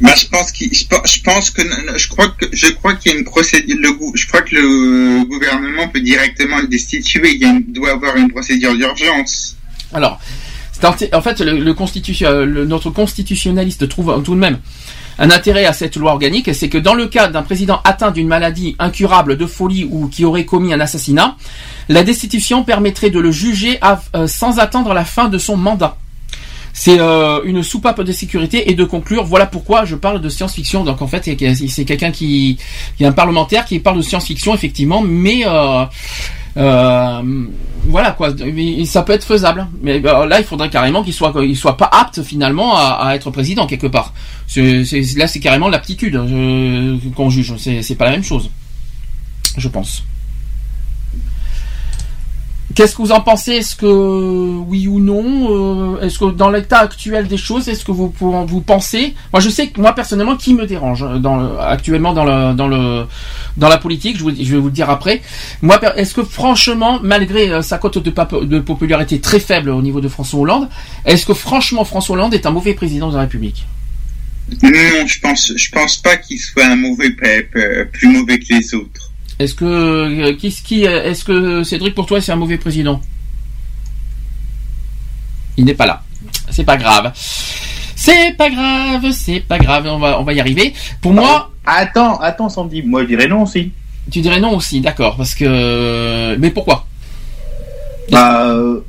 Bah, 0.00 0.14
je 0.20 0.26
pense 0.26 0.50
qu'il, 0.52 0.72
je, 0.74 0.86
pense- 0.86 1.06
je 1.14 1.20
pense 1.22 1.50
que, 1.50 1.62
je 1.96 2.08
crois 2.08 2.28
que, 2.30 2.46
je 2.52 2.68
crois 2.72 2.94
qu'il 2.94 3.12
y 3.12 3.14
a 3.14 3.18
une 3.18 3.24
procédure, 3.24 3.76
le, 3.78 3.90
je 4.14 4.26
crois 4.26 4.42
que 4.42 4.54
le 4.54 5.24
gouvernement 5.24 5.88
peut 5.88 6.00
directement 6.00 6.58
le 6.58 6.66
destituer. 6.68 7.34
Il 7.34 7.40
y 7.42 7.44
a 7.44 7.50
une- 7.50 7.64
doit 7.72 7.90
avoir 7.92 8.16
une 8.16 8.30
procédure 8.30 8.74
d'urgence. 8.74 9.56
Alors, 9.92 10.18
en 11.12 11.22
fait, 11.22 11.40
le, 11.40 11.58
le 11.58 11.74
constitution- 11.74 12.28
euh, 12.28 12.44
le- 12.46 12.64
notre 12.64 12.90
constitutionnaliste 12.90 13.88
trouve 13.88 14.22
tout 14.24 14.34
de 14.34 14.40
même 14.40 14.58
un 15.20 15.30
intérêt 15.30 15.64
à 15.66 15.72
cette 15.72 15.96
loi 15.96 16.12
organique, 16.12 16.54
c'est 16.54 16.68
que 16.68 16.78
dans 16.78 16.94
le 16.94 17.08
cas 17.08 17.26
d'un 17.26 17.42
président 17.42 17.80
atteint 17.84 18.12
d'une 18.12 18.28
maladie 18.28 18.76
incurable, 18.78 19.36
de 19.36 19.46
folie 19.46 19.84
ou 19.90 20.06
qui 20.06 20.24
aurait 20.24 20.44
commis 20.44 20.72
un 20.72 20.78
assassinat, 20.80 21.36
la 21.88 22.04
destitution 22.04 22.62
permettrait 22.62 23.10
de 23.10 23.18
le 23.18 23.32
juger 23.32 23.78
à- 23.82 24.00
euh, 24.14 24.28
sans 24.28 24.60
attendre 24.60 24.94
la 24.94 25.04
fin 25.04 25.28
de 25.28 25.36
son 25.38 25.56
mandat. 25.56 25.96
C'est 26.72 27.00
euh, 27.00 27.40
une 27.44 27.62
soupape 27.62 28.02
de 28.02 28.12
sécurité 28.12 28.70
et 28.70 28.74
de 28.74 28.84
conclure. 28.84 29.24
Voilà 29.24 29.46
pourquoi 29.46 29.84
je 29.84 29.96
parle 29.96 30.20
de 30.20 30.28
science-fiction. 30.28 30.84
Donc 30.84 31.02
en 31.02 31.06
fait, 31.06 31.24
c'est 31.24 31.84
quelqu'un 31.84 32.10
qui, 32.10 32.58
est 33.00 33.04
un 33.04 33.12
parlementaire 33.12 33.64
qui 33.64 33.78
parle 33.78 33.98
de 33.98 34.02
science-fiction 34.02 34.54
effectivement, 34.54 35.02
mais 35.02 35.42
euh, 35.46 35.84
euh, 36.56 37.46
voilà 37.84 38.12
quoi. 38.12 38.30
Ça 38.84 39.02
peut 39.02 39.12
être 39.12 39.24
faisable. 39.24 39.66
Mais 39.82 40.04
euh, 40.04 40.26
là, 40.26 40.38
il 40.40 40.44
faudrait 40.44 40.70
carrément 40.70 41.02
qu'il 41.02 41.12
soit, 41.12 41.32
il 41.42 41.56
soit 41.56 41.76
pas 41.76 41.88
apte 41.92 42.22
finalement 42.22 42.76
à, 42.76 43.12
être 43.14 43.30
président 43.30 43.66
quelque 43.66 43.86
part. 43.86 44.12
Là, 44.56 45.26
c'est 45.26 45.40
carrément 45.40 45.68
l'aptitude 45.68 46.20
qu'on 47.16 47.30
juge. 47.30 47.54
C'est 47.56 47.94
pas 47.96 48.04
la 48.06 48.12
même 48.12 48.24
chose, 48.24 48.50
je 49.56 49.68
pense. 49.68 50.04
Qu'est-ce 52.78 52.94
que 52.94 53.02
vous 53.02 53.10
en 53.10 53.20
pensez? 53.20 53.54
Est-ce 53.54 53.74
que 53.74 53.86
oui 53.86 54.86
ou 54.86 55.00
non? 55.00 55.96
Euh, 55.96 56.00
Est-ce 56.00 56.16
que 56.16 56.26
dans 56.26 56.48
l'état 56.48 56.78
actuel 56.78 57.26
des 57.26 57.36
choses, 57.36 57.68
est-ce 57.68 57.84
que 57.84 57.90
vous 57.90 58.14
vous 58.20 58.60
pensez? 58.60 59.14
Moi, 59.32 59.40
je 59.40 59.50
sais 59.50 59.66
que 59.66 59.80
moi 59.80 59.96
personnellement, 59.96 60.36
qui 60.36 60.54
me 60.54 60.64
dérange 60.64 61.02
euh, 61.02 61.58
actuellement 61.58 62.14
dans 62.14 62.24
la 62.24 63.78
politique, 63.78 64.16
je, 64.16 64.24
vais 64.24 64.58
vous 64.58 64.66
le 64.66 64.70
dire 64.70 64.90
après. 64.90 65.22
Est-ce 65.96 66.14
que 66.14 66.22
franchement, 66.22 67.00
malgré 67.02 67.50
euh, 67.50 67.62
sa 67.62 67.78
cote 67.78 67.98
de, 67.98 68.44
de 68.44 68.60
popularité 68.60 69.18
très 69.20 69.40
faible 69.40 69.70
au 69.70 69.82
niveau 69.82 70.00
de 70.00 70.06
François 70.06 70.38
Hollande, 70.38 70.68
est-ce 71.04 71.26
que 71.26 71.34
franchement 71.34 71.82
François 71.82 72.14
Hollande 72.14 72.34
est 72.34 72.46
un 72.46 72.52
mauvais 72.52 72.74
président 72.74 73.08
de 73.08 73.16
la 73.16 73.22
République? 73.22 73.66
Non, 74.62 75.04
je 75.04 75.18
pense, 75.18 75.52
je 75.56 75.70
pense 75.72 75.96
pas 75.96 76.16
qu'il 76.16 76.38
soit 76.38 76.66
un 76.66 76.76
mauvais, 76.76 77.10
plus 77.10 78.08
mauvais 78.08 78.38
que 78.38 78.54
les 78.54 78.72
autres. 78.72 79.07
Est-ce 79.38 79.54
que 79.54 79.64
euh, 79.64 80.32
qui, 80.34 80.50
qui 80.50 80.84
est-ce 80.84 81.24
que 81.24 81.62
Cédric 81.62 81.94
pour 81.94 82.06
toi 82.06 82.20
c'est 82.20 82.32
un 82.32 82.36
mauvais 82.36 82.58
président? 82.58 83.00
Il 85.56 85.64
n'est 85.64 85.74
pas 85.74 85.86
là. 85.86 86.02
C'est 86.50 86.64
pas 86.64 86.76
grave. 86.76 87.12
C'est 87.14 88.36
pas 88.36 88.48
grave, 88.48 89.10
c'est 89.10 89.40
pas 89.40 89.58
grave, 89.58 89.86
on 89.86 89.98
va, 89.98 90.20
on 90.20 90.24
va 90.24 90.32
y 90.32 90.40
arriver. 90.40 90.72
Pour 91.02 91.12
moi. 91.12 91.50
Attends, 91.66 92.16
attends, 92.20 92.48
Sandy. 92.48 92.80
Moi, 92.82 93.02
je 93.02 93.08
dirais 93.08 93.26
non 93.26 93.42
aussi. 93.42 93.72
Tu 94.10 94.20
dirais 94.20 94.40
non 94.40 94.56
aussi, 94.56 94.80
d'accord, 94.80 95.16
parce 95.16 95.34
que. 95.34 96.36
Mais 96.38 96.50
pourquoi? 96.50 96.86
Bah, 98.10 98.46
euh, 98.46 98.80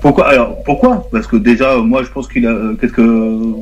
pourquoi 0.00 0.28
Alors, 0.28 0.62
pourquoi? 0.64 1.08
Parce 1.10 1.26
que 1.26 1.36
déjà, 1.36 1.76
moi, 1.78 2.02
je 2.04 2.10
pense 2.10 2.28
qu'il 2.28 2.46
a. 2.46 2.54
Qu'est-ce 2.80 2.92
que. 2.92 3.54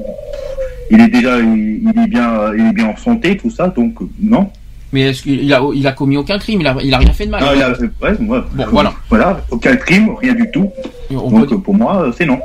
Il 0.90 1.00
est 1.00 1.08
déjà. 1.08 1.38
Il, 1.38 1.82
il 1.84 2.02
est 2.02 2.08
bien, 2.08 2.52
il 2.58 2.66
est 2.66 2.72
bien 2.72 2.88
en 2.88 2.96
santé, 2.96 3.36
tout 3.36 3.50
ça, 3.50 3.68
donc 3.68 4.02
euh, 4.02 4.08
non. 4.20 4.50
Mais 4.92 5.02
est-ce 5.10 5.22
qu'il 5.22 5.52
a, 5.52 5.62
il 5.74 5.86
a 5.86 5.92
commis 5.92 6.16
aucun 6.16 6.38
crime 6.38 6.60
Il 6.60 6.66
a, 6.66 6.76
il 6.82 6.92
a 6.92 6.98
rien 6.98 7.12
fait 7.12 7.26
de 7.26 7.30
mal. 7.30 7.42
Non, 7.44 7.50
il 7.54 7.62
a- 7.62 7.70
ouais, 8.02 8.16
moi, 8.18 8.44
Bon, 8.52 8.64
voilà. 8.72 8.92
Voilà, 9.08 9.40
aucun 9.50 9.76
crime, 9.76 10.14
rien 10.20 10.34
du 10.34 10.50
tout. 10.50 10.70
Donc, 11.10 11.52
euh, 11.52 11.58
pour 11.58 11.74
moi, 11.74 12.02
euh, 12.02 12.12
c'est 12.16 12.26
non. 12.26 12.40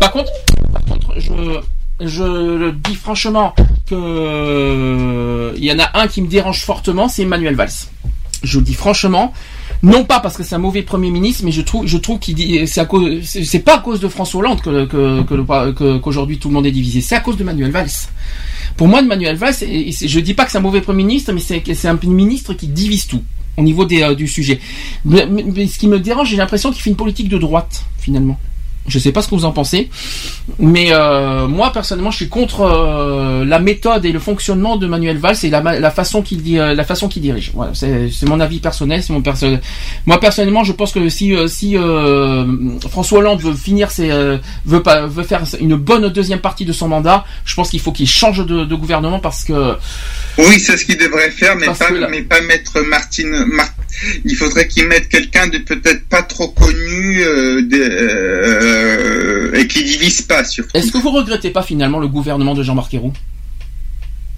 Par 0.00 0.10
contre, 0.12 0.30
par 0.72 0.82
contre, 0.84 1.14
je, 1.18 1.60
je 2.00 2.70
dis 2.70 2.94
franchement 2.96 3.54
que 3.88 5.54
il 5.56 5.64
y 5.64 5.72
en 5.72 5.78
a 5.78 5.90
un 6.00 6.06
qui 6.08 6.22
me 6.22 6.28
dérange 6.28 6.64
fortement, 6.64 7.08
c'est 7.08 7.22
Emmanuel 7.22 7.54
Valls. 7.54 7.70
Je 8.42 8.58
le 8.58 8.64
dis 8.64 8.74
franchement, 8.74 9.32
non 9.82 10.04
pas 10.04 10.20
parce 10.20 10.36
que 10.36 10.42
c'est 10.42 10.54
un 10.54 10.58
mauvais 10.58 10.82
premier 10.82 11.10
ministre, 11.10 11.42
mais 11.44 11.52
je 11.52 11.60
trouve, 11.62 11.86
je 11.86 11.96
trouve 11.98 12.18
qu'il 12.18 12.34
dit, 12.34 12.66
c'est 12.66 13.58
pas 13.60 13.76
à 13.76 13.78
cause 13.80 14.00
de 14.00 14.08
François 14.08 14.40
Hollande 14.40 14.60
que, 14.60 14.84
que, 14.86 15.98
qu'aujourd'hui 15.98 16.38
tout 16.38 16.48
le 16.48 16.54
monde 16.54 16.66
est 16.66 16.70
divisé, 16.72 17.00
c'est 17.00 17.14
à 17.16 17.20
cause 17.20 17.36
de 17.36 17.44
Manuel 17.44 17.70
Valls. 17.70 17.90
Pour 18.76 18.88
moi, 18.88 19.00
de 19.02 19.06
Manuel 19.06 19.36
Valls, 19.36 19.54
et- 19.62 19.88
et 19.88 19.92
je 20.08 20.20
dis 20.20 20.34
pas 20.34 20.44
que 20.44 20.50
c'est 20.52 20.58
un 20.58 20.62
mauvais 20.62 20.80
premier 20.82 21.02
ministre, 21.04 21.32
mais 21.32 21.40
c'est 21.40 21.62
c'est 21.74 21.88
un 21.88 21.98
ministre 22.02 22.52
qui 22.54 22.66
divise 22.68 23.06
tout 23.06 23.22
au 23.56 23.62
niveau 23.62 23.84
des, 23.86 24.02
euh, 24.02 24.14
du 24.14 24.28
sujet. 24.28 24.60
Mais 25.04 25.66
ce 25.66 25.78
qui 25.78 25.88
me 25.88 25.98
dérange, 25.98 26.28
j'ai 26.28 26.36
l'impression 26.36 26.70
qu'il 26.72 26.82
fait 26.82 26.90
une 26.90 26.96
politique 26.96 27.28
de 27.28 27.38
droite 27.38 27.84
finalement. 27.98 28.38
Je 28.88 28.98
sais 28.98 29.12
pas 29.12 29.20
ce 29.22 29.28
que 29.28 29.34
vous 29.34 29.44
en 29.44 29.52
pensez, 29.52 29.90
mais 30.58 30.88
euh, 30.92 31.46
moi 31.48 31.72
personnellement, 31.72 32.10
je 32.12 32.16
suis 32.16 32.28
contre 32.28 32.60
euh, 32.60 33.44
la 33.44 33.58
méthode 33.58 34.04
et 34.04 34.12
le 34.12 34.18
fonctionnement 34.20 34.76
de 34.76 34.86
Manuel 34.86 35.18
Valls 35.18 35.36
et 35.42 35.50
la, 35.50 35.60
la 35.60 35.90
façon 35.90 36.22
qu'il 36.22 36.40
euh, 36.58 36.74
la 36.74 36.84
façon 36.84 37.08
qu'il 37.08 37.22
dirige. 37.22 37.50
Voilà, 37.54 37.72
c'est 37.74 38.08
mon 38.26 38.38
avis 38.40 38.60
personnel, 38.60 39.02
c'est 39.02 39.12
mon 39.12 39.22
perso- 39.22 39.58
Moi 40.06 40.20
personnellement, 40.20 40.62
je 40.64 40.72
pense 40.72 40.92
que 40.92 41.08
si 41.08 41.34
euh, 41.34 41.48
si 41.48 41.76
euh, 41.76 42.44
François 42.88 43.18
Hollande 43.18 43.40
veut 43.40 43.54
finir 43.54 43.90
ses 43.90 44.10
euh, 44.10 44.38
veut 44.64 44.82
pas 44.82 45.06
veut 45.06 45.24
faire 45.24 45.42
une 45.60 45.74
bonne 45.76 46.08
deuxième 46.08 46.40
partie 46.40 46.64
de 46.64 46.72
son 46.72 46.88
mandat, 46.88 47.24
je 47.44 47.54
pense 47.54 47.70
qu'il 47.70 47.80
faut 47.80 47.92
qu'il 47.92 48.08
change 48.08 48.44
de, 48.46 48.64
de 48.64 48.74
gouvernement 48.74 49.18
parce 49.18 49.42
que 49.44 49.74
Oui, 50.38 50.60
c'est 50.60 50.76
ce 50.76 50.84
qu'il 50.84 50.96
devrait 50.98 51.30
faire, 51.30 51.56
mais 51.56 51.66
pas, 51.66 51.90
là- 51.90 52.08
mais 52.10 52.22
pas 52.22 52.40
mettre 52.42 52.80
Martine. 52.82 53.44
Mar- 53.46 53.66
Il 54.24 54.34
faudrait 54.36 54.68
qu'il 54.68 54.86
mette 54.88 55.08
quelqu'un 55.08 55.46
de 55.48 55.58
peut-être 55.58 56.06
pas 56.08 56.22
trop 56.22 56.48
connu 56.48 57.22
euh, 57.22 57.62
de- 57.62 57.76
euh, 57.80 59.54
et 59.54 59.66
qui 59.66 59.84
divise 59.84 60.22
pas 60.22 60.44
surtout. 60.44 60.70
est-ce 60.74 60.92
que 60.92 60.98
vous 60.98 61.10
regrettez 61.10 61.50
pas 61.50 61.62
finalement 61.62 61.98
le 61.98 62.08
gouvernement 62.08 62.54
de 62.54 62.62
Jean-Marc 62.62 62.92
Ayrault? 62.94 63.12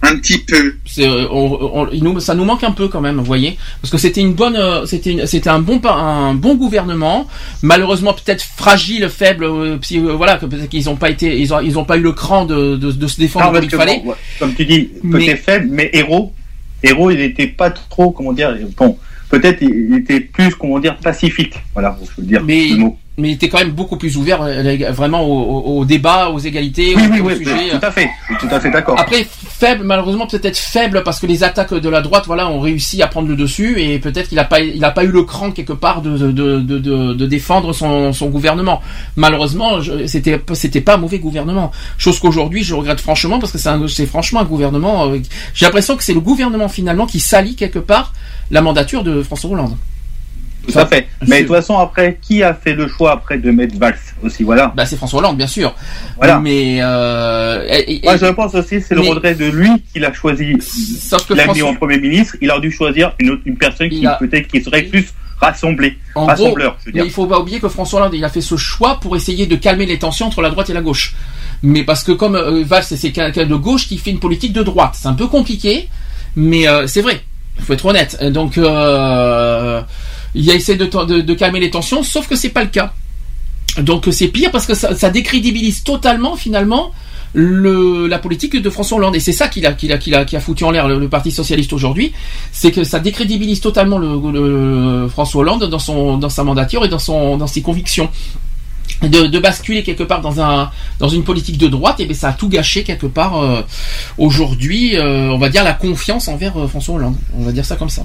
Un 0.01 0.15
petit 0.17 0.37
peu. 0.37 0.75
C'est, 0.85 1.05
euh, 1.05 1.27
on- 1.29 1.59
on- 1.81 1.89
il 1.91 2.01
nous, 2.05 2.21
ça 2.21 2.33
nous 2.33 2.45
manque 2.45 2.63
un 2.63 2.71
peu 2.71 2.87
quand 2.87 3.01
même, 3.01 3.17
vous 3.17 3.25
voyez, 3.25 3.57
parce 3.81 3.91
que 3.91 3.97
c'était 3.97 4.21
une 4.21 4.33
bonne, 4.33 4.55
euh, 4.55 4.85
c'était, 4.85 5.11
une- 5.11 5.27
c'était 5.27 5.49
un 5.49 5.59
bon, 5.59 5.81
un 5.85 6.33
bon 6.35 6.55
gouvernement. 6.55 7.27
Malheureusement, 7.63 8.13
peut-être 8.13 8.41
fragile, 8.55 9.09
faible, 9.09 9.43
euh, 9.43 9.77
psy- 9.77 9.99
voilà, 9.99 10.37
que 10.37 10.45
peut-être 10.45 10.69
qu'ils 10.69 10.89
ont 10.89 10.95
pas 10.95 11.09
été, 11.09 11.37
ils 11.37 11.53
ont, 11.53 11.59
ils 11.59 11.77
ont 11.77 11.83
pas 11.83 11.97
eu 11.97 12.01
le 12.01 12.13
cran 12.13 12.45
de, 12.45 12.77
de, 12.77 12.93
de 12.93 13.07
se 13.07 13.17
défendre 13.19 13.47
Non, 13.47 13.51
comme 13.55 13.63
il 13.65 13.69
fallait. 13.69 14.01
bon, 14.05 14.13
comme 14.39 14.55
tu 14.55 14.65
dis, 14.65 14.89
Mais- 15.03 15.25
peut-être 15.25 15.43
faible, 15.43 15.67
mais 15.69 15.89
héros, 15.91 16.31
héros, 16.81 17.11
il 17.11 17.17
n'était 17.17 17.47
pas 17.47 17.69
trop, 17.69 18.11
comment 18.11 18.31
dire, 18.31 18.55
bon, 18.77 18.97
peut-être 19.29 19.61
il 19.61 19.95
était 19.95 20.19
plus, 20.19 20.55
comment 20.55 20.79
dire, 20.79 20.97
pacifique. 20.97 21.55
Voilà, 21.73 21.97
je 22.15 22.21
veux 22.21 22.27
dire 22.27 22.43
Mais, 22.45 22.69
le 22.69 22.77
mot. 22.77 22.97
mais 23.17 23.29
il 23.29 23.33
était 23.33 23.49
quand 23.49 23.59
même 23.59 23.71
beaucoup 23.71 23.97
plus 23.97 24.17
ouvert, 24.17 24.41
euh, 24.41 24.91
vraiment 24.91 25.21
au, 25.23 25.33
au- 25.75 25.79
au 25.79 25.85
débat, 25.85 26.29
aux 26.29 26.39
égalités, 26.39 26.93
Oui, 26.95 27.03
au, 27.07 27.11
oui, 27.13 27.19
au 27.21 27.25
oui, 27.27 27.37
sujet. 27.37 27.69
tout 27.79 27.85
à 27.85 27.91
fait, 27.91 28.09
tout 28.39 28.47
à 28.51 28.59
fait 28.59 28.71
d'accord. 28.71 28.99
Après, 28.99 29.25
faible, 29.59 29.83
malheureusement, 29.83 30.25
peut-être 30.25 30.57
faible 30.57 31.03
parce 31.03 31.19
que 31.19 31.25
les 31.25 31.43
attaques 31.43 31.73
de 31.73 31.89
la 31.89 32.01
droite, 32.01 32.23
voilà, 32.27 32.49
ont 32.49 32.61
réussi 32.61 33.01
à 33.01 33.07
prendre 33.07 33.27
le 33.27 33.35
dessus 33.35 33.81
et 33.81 33.99
peut-être 33.99 34.29
qu'il 34.29 34.39
a 34.39 34.45
pas, 34.45 34.61
il 34.61 34.83
a 34.85 34.91
pas 34.91 35.03
eu 35.03 35.11
le 35.11 35.23
cran 35.23 35.51
quelque 35.51 35.73
part 35.73 36.01
de, 36.01 37.25
défendre 37.25 37.73
son, 37.73 38.29
gouvernement. 38.29 38.81
Malheureusement, 39.17 39.79
c'était, 40.07 40.41
c'était 40.53 40.81
pas 40.81 40.95
un 40.95 40.97
mauvais 40.97 41.19
gouvernement. 41.19 41.71
Chose 41.97 42.19
qu'aujourd'hui, 42.19 42.63
je 42.63 42.73
regrette 42.73 43.01
franchement 43.01 43.37
parce 43.39 43.51
que 43.51 43.87
c'est 43.87 44.05
franchement 44.05 44.39
un 44.39 44.45
gouvernement. 44.45 45.09
euh, 45.09 45.19
j'ai 45.53 45.65
l'impression 45.65 45.97
que 45.97 46.03
c'est 46.03 46.13
le 46.13 46.21
gouvernement 46.21 46.69
finalement 46.69 47.05
qui 47.05 47.19
salit 47.19 47.55
quelque 47.55 47.79
part 47.79 48.13
la 48.51 48.61
mandature 48.61 49.03
de 49.03 49.21
François 49.23 49.51
Hollande. 49.51 49.75
Tout 50.71 50.79
à 50.79 50.85
fait. 50.85 51.07
Mais 51.27 51.41
de 51.41 51.47
toute 51.47 51.55
façon, 51.55 51.77
après, 51.77 52.17
qui 52.21 52.43
a 52.43 52.53
fait 52.53 52.73
le 52.73 52.87
choix 52.87 53.11
après 53.13 53.37
de 53.37 53.51
mettre 53.51 53.77
Valls 53.77 53.95
aussi, 54.23 54.43
voilà. 54.43 54.71
Bah, 54.75 54.85
c'est 54.85 54.95
François 54.97 55.19
Hollande, 55.19 55.37
bien 55.37 55.47
sûr. 55.47 55.73
Voilà. 56.17 56.39
Mais 56.39 56.79
euh, 56.81 57.65
et- 57.69 57.95
et- 57.97 58.01
Moi, 58.03 58.17
je 58.17 58.25
pense 58.27 58.53
aussi, 58.55 58.81
c'est 58.81 58.95
le 58.95 59.01
mais- 59.01 59.09
regret 59.09 59.35
de 59.35 59.45
lui 59.45 59.69
qu'il 59.93 60.03
a 60.05 60.13
choisi. 60.13 60.55
Sauf 60.61 61.25
que 61.27 61.33
mis 61.33 61.39
François- 61.41 61.69
en 61.69 61.75
premier 61.75 61.99
ministre. 61.99 62.35
Il 62.41 62.49
aurait 62.51 62.61
dû 62.61 62.71
choisir 62.71 63.13
une, 63.19 63.31
autre, 63.31 63.41
une 63.45 63.57
personne 63.57 63.89
qui 63.89 64.05
a- 64.05 64.11
peut-être 64.15 64.47
qui 64.47 64.61
serait 64.61 64.83
plus 64.83 65.13
rassemblée, 65.41 65.97
En 66.15 66.25
rassembleur, 66.25 66.71
gros, 66.71 66.79
je 66.81 66.85
veux 66.87 66.91
mais 66.93 66.99
dire. 67.01 67.05
il 67.05 67.11
faut 67.11 67.25
pas 67.25 67.39
oublier 67.39 67.61
que 67.61 67.69
François 67.69 68.01
Hollande, 68.01 68.13
il 68.13 68.23
a 68.25 68.29
fait 68.29 68.41
ce 68.41 68.57
choix 68.57 68.99
pour 68.99 69.15
essayer 69.15 69.45
de 69.47 69.55
calmer 69.55 69.85
les 69.85 69.97
tensions 69.97 70.25
entre 70.27 70.41
la 70.41 70.49
droite 70.49 70.69
et 70.69 70.73
la 70.73 70.81
gauche. 70.81 71.15
Mais 71.63 71.83
parce 71.85 72.03
que 72.03 72.11
comme 72.11 72.35
euh, 72.35 72.63
Valls, 72.65 72.83
c'est 72.83 73.11
quelqu'un 73.11 73.45
de 73.45 73.55
gauche 73.55 73.87
qui 73.87 73.97
fait 73.97 74.11
une 74.11 74.19
politique 74.19 74.51
de 74.51 74.63
droite. 74.63 74.95
C'est 74.99 75.07
un 75.07 75.13
peu 75.13 75.27
compliqué, 75.27 75.87
mais 76.35 76.67
euh, 76.67 76.87
c'est 76.87 77.01
vrai. 77.01 77.21
Il 77.57 77.63
faut 77.63 77.73
être 77.73 77.85
honnête. 77.85 78.21
Donc, 78.31 78.57
euh, 78.57 79.81
il 80.35 80.49
a 80.51 80.55
essayé 80.55 80.77
de, 80.77 80.85
de- 80.85 81.21
calmer 81.33 81.59
les 81.59 81.69
tensions, 81.71 82.03
sauf 82.03 82.27
que 82.27 82.35
c'est 82.35 82.49
pas 82.49 82.63
le 82.63 82.69
cas. 82.69 82.93
Donc 83.81 84.07
c'est 84.11 84.27
pire 84.27 84.51
parce 84.51 84.65
que 84.65 84.73
ça, 84.73 84.93
décrédibilise 85.09 85.83
totalement 85.83 86.35
finalement 86.35 86.91
le, 87.33 88.07
la 88.07 88.17
politique 88.17 88.55
de 88.59 88.69
François 88.71 88.97
Hollande 88.97 89.15
et 89.15 89.19
c'est 89.19 89.31
ça 89.31 89.47
a, 90.13 90.25
qui 90.25 90.35
a 90.35 90.39
foutu 90.39 90.63
en 90.63 90.71
l'air 90.71 90.87
le, 90.87 91.07
Parti 91.07 91.31
socialiste 91.31 91.71
aujourd'hui, 91.73 92.11
c'est 92.51 92.71
que 92.71 92.83
ça 92.83 92.99
décrédibilise 92.99 93.61
totalement 93.61 93.99
le, 93.99 94.07
le- 94.31 95.07
François 95.07 95.41
Hollande 95.41 95.65
dans 95.69 95.79
son 95.79 96.17
sa 96.29 96.43
mandature 96.43 96.83
et 96.83 96.89
dans 96.89 97.47
ses 97.47 97.61
convictions. 97.61 98.09
De, 99.03 99.27
basculer 99.39 99.83
quelque 99.83 100.03
part 100.03 100.19
dans 100.19 100.41
un 100.41 100.71
dans 100.97 101.07
une 101.07 101.23
politique 101.23 101.57
de 101.57 101.67
droite 101.67 101.99
et 102.01 102.05
bien 102.05 102.15
ça 102.15 102.29
a 102.29 102.33
tout 102.33 102.49
gâché 102.49 102.83
quelque 102.83 103.05
part 103.05 103.39
euh, 103.39 103.61
aujourd'hui 104.17 104.97
euh, 104.97 105.29
on 105.29 105.37
va 105.37 105.47
dire 105.47 105.63
la 105.63 105.73
confiance 105.73 106.27
envers 106.27 106.57
euh, 106.57 106.67
François 106.67 106.95
Hollande 106.95 107.15
on 107.37 107.43
va 107.43 107.51
dire 107.53 107.63
ça 107.63 107.75
comme 107.77 107.87
ça 107.89 108.03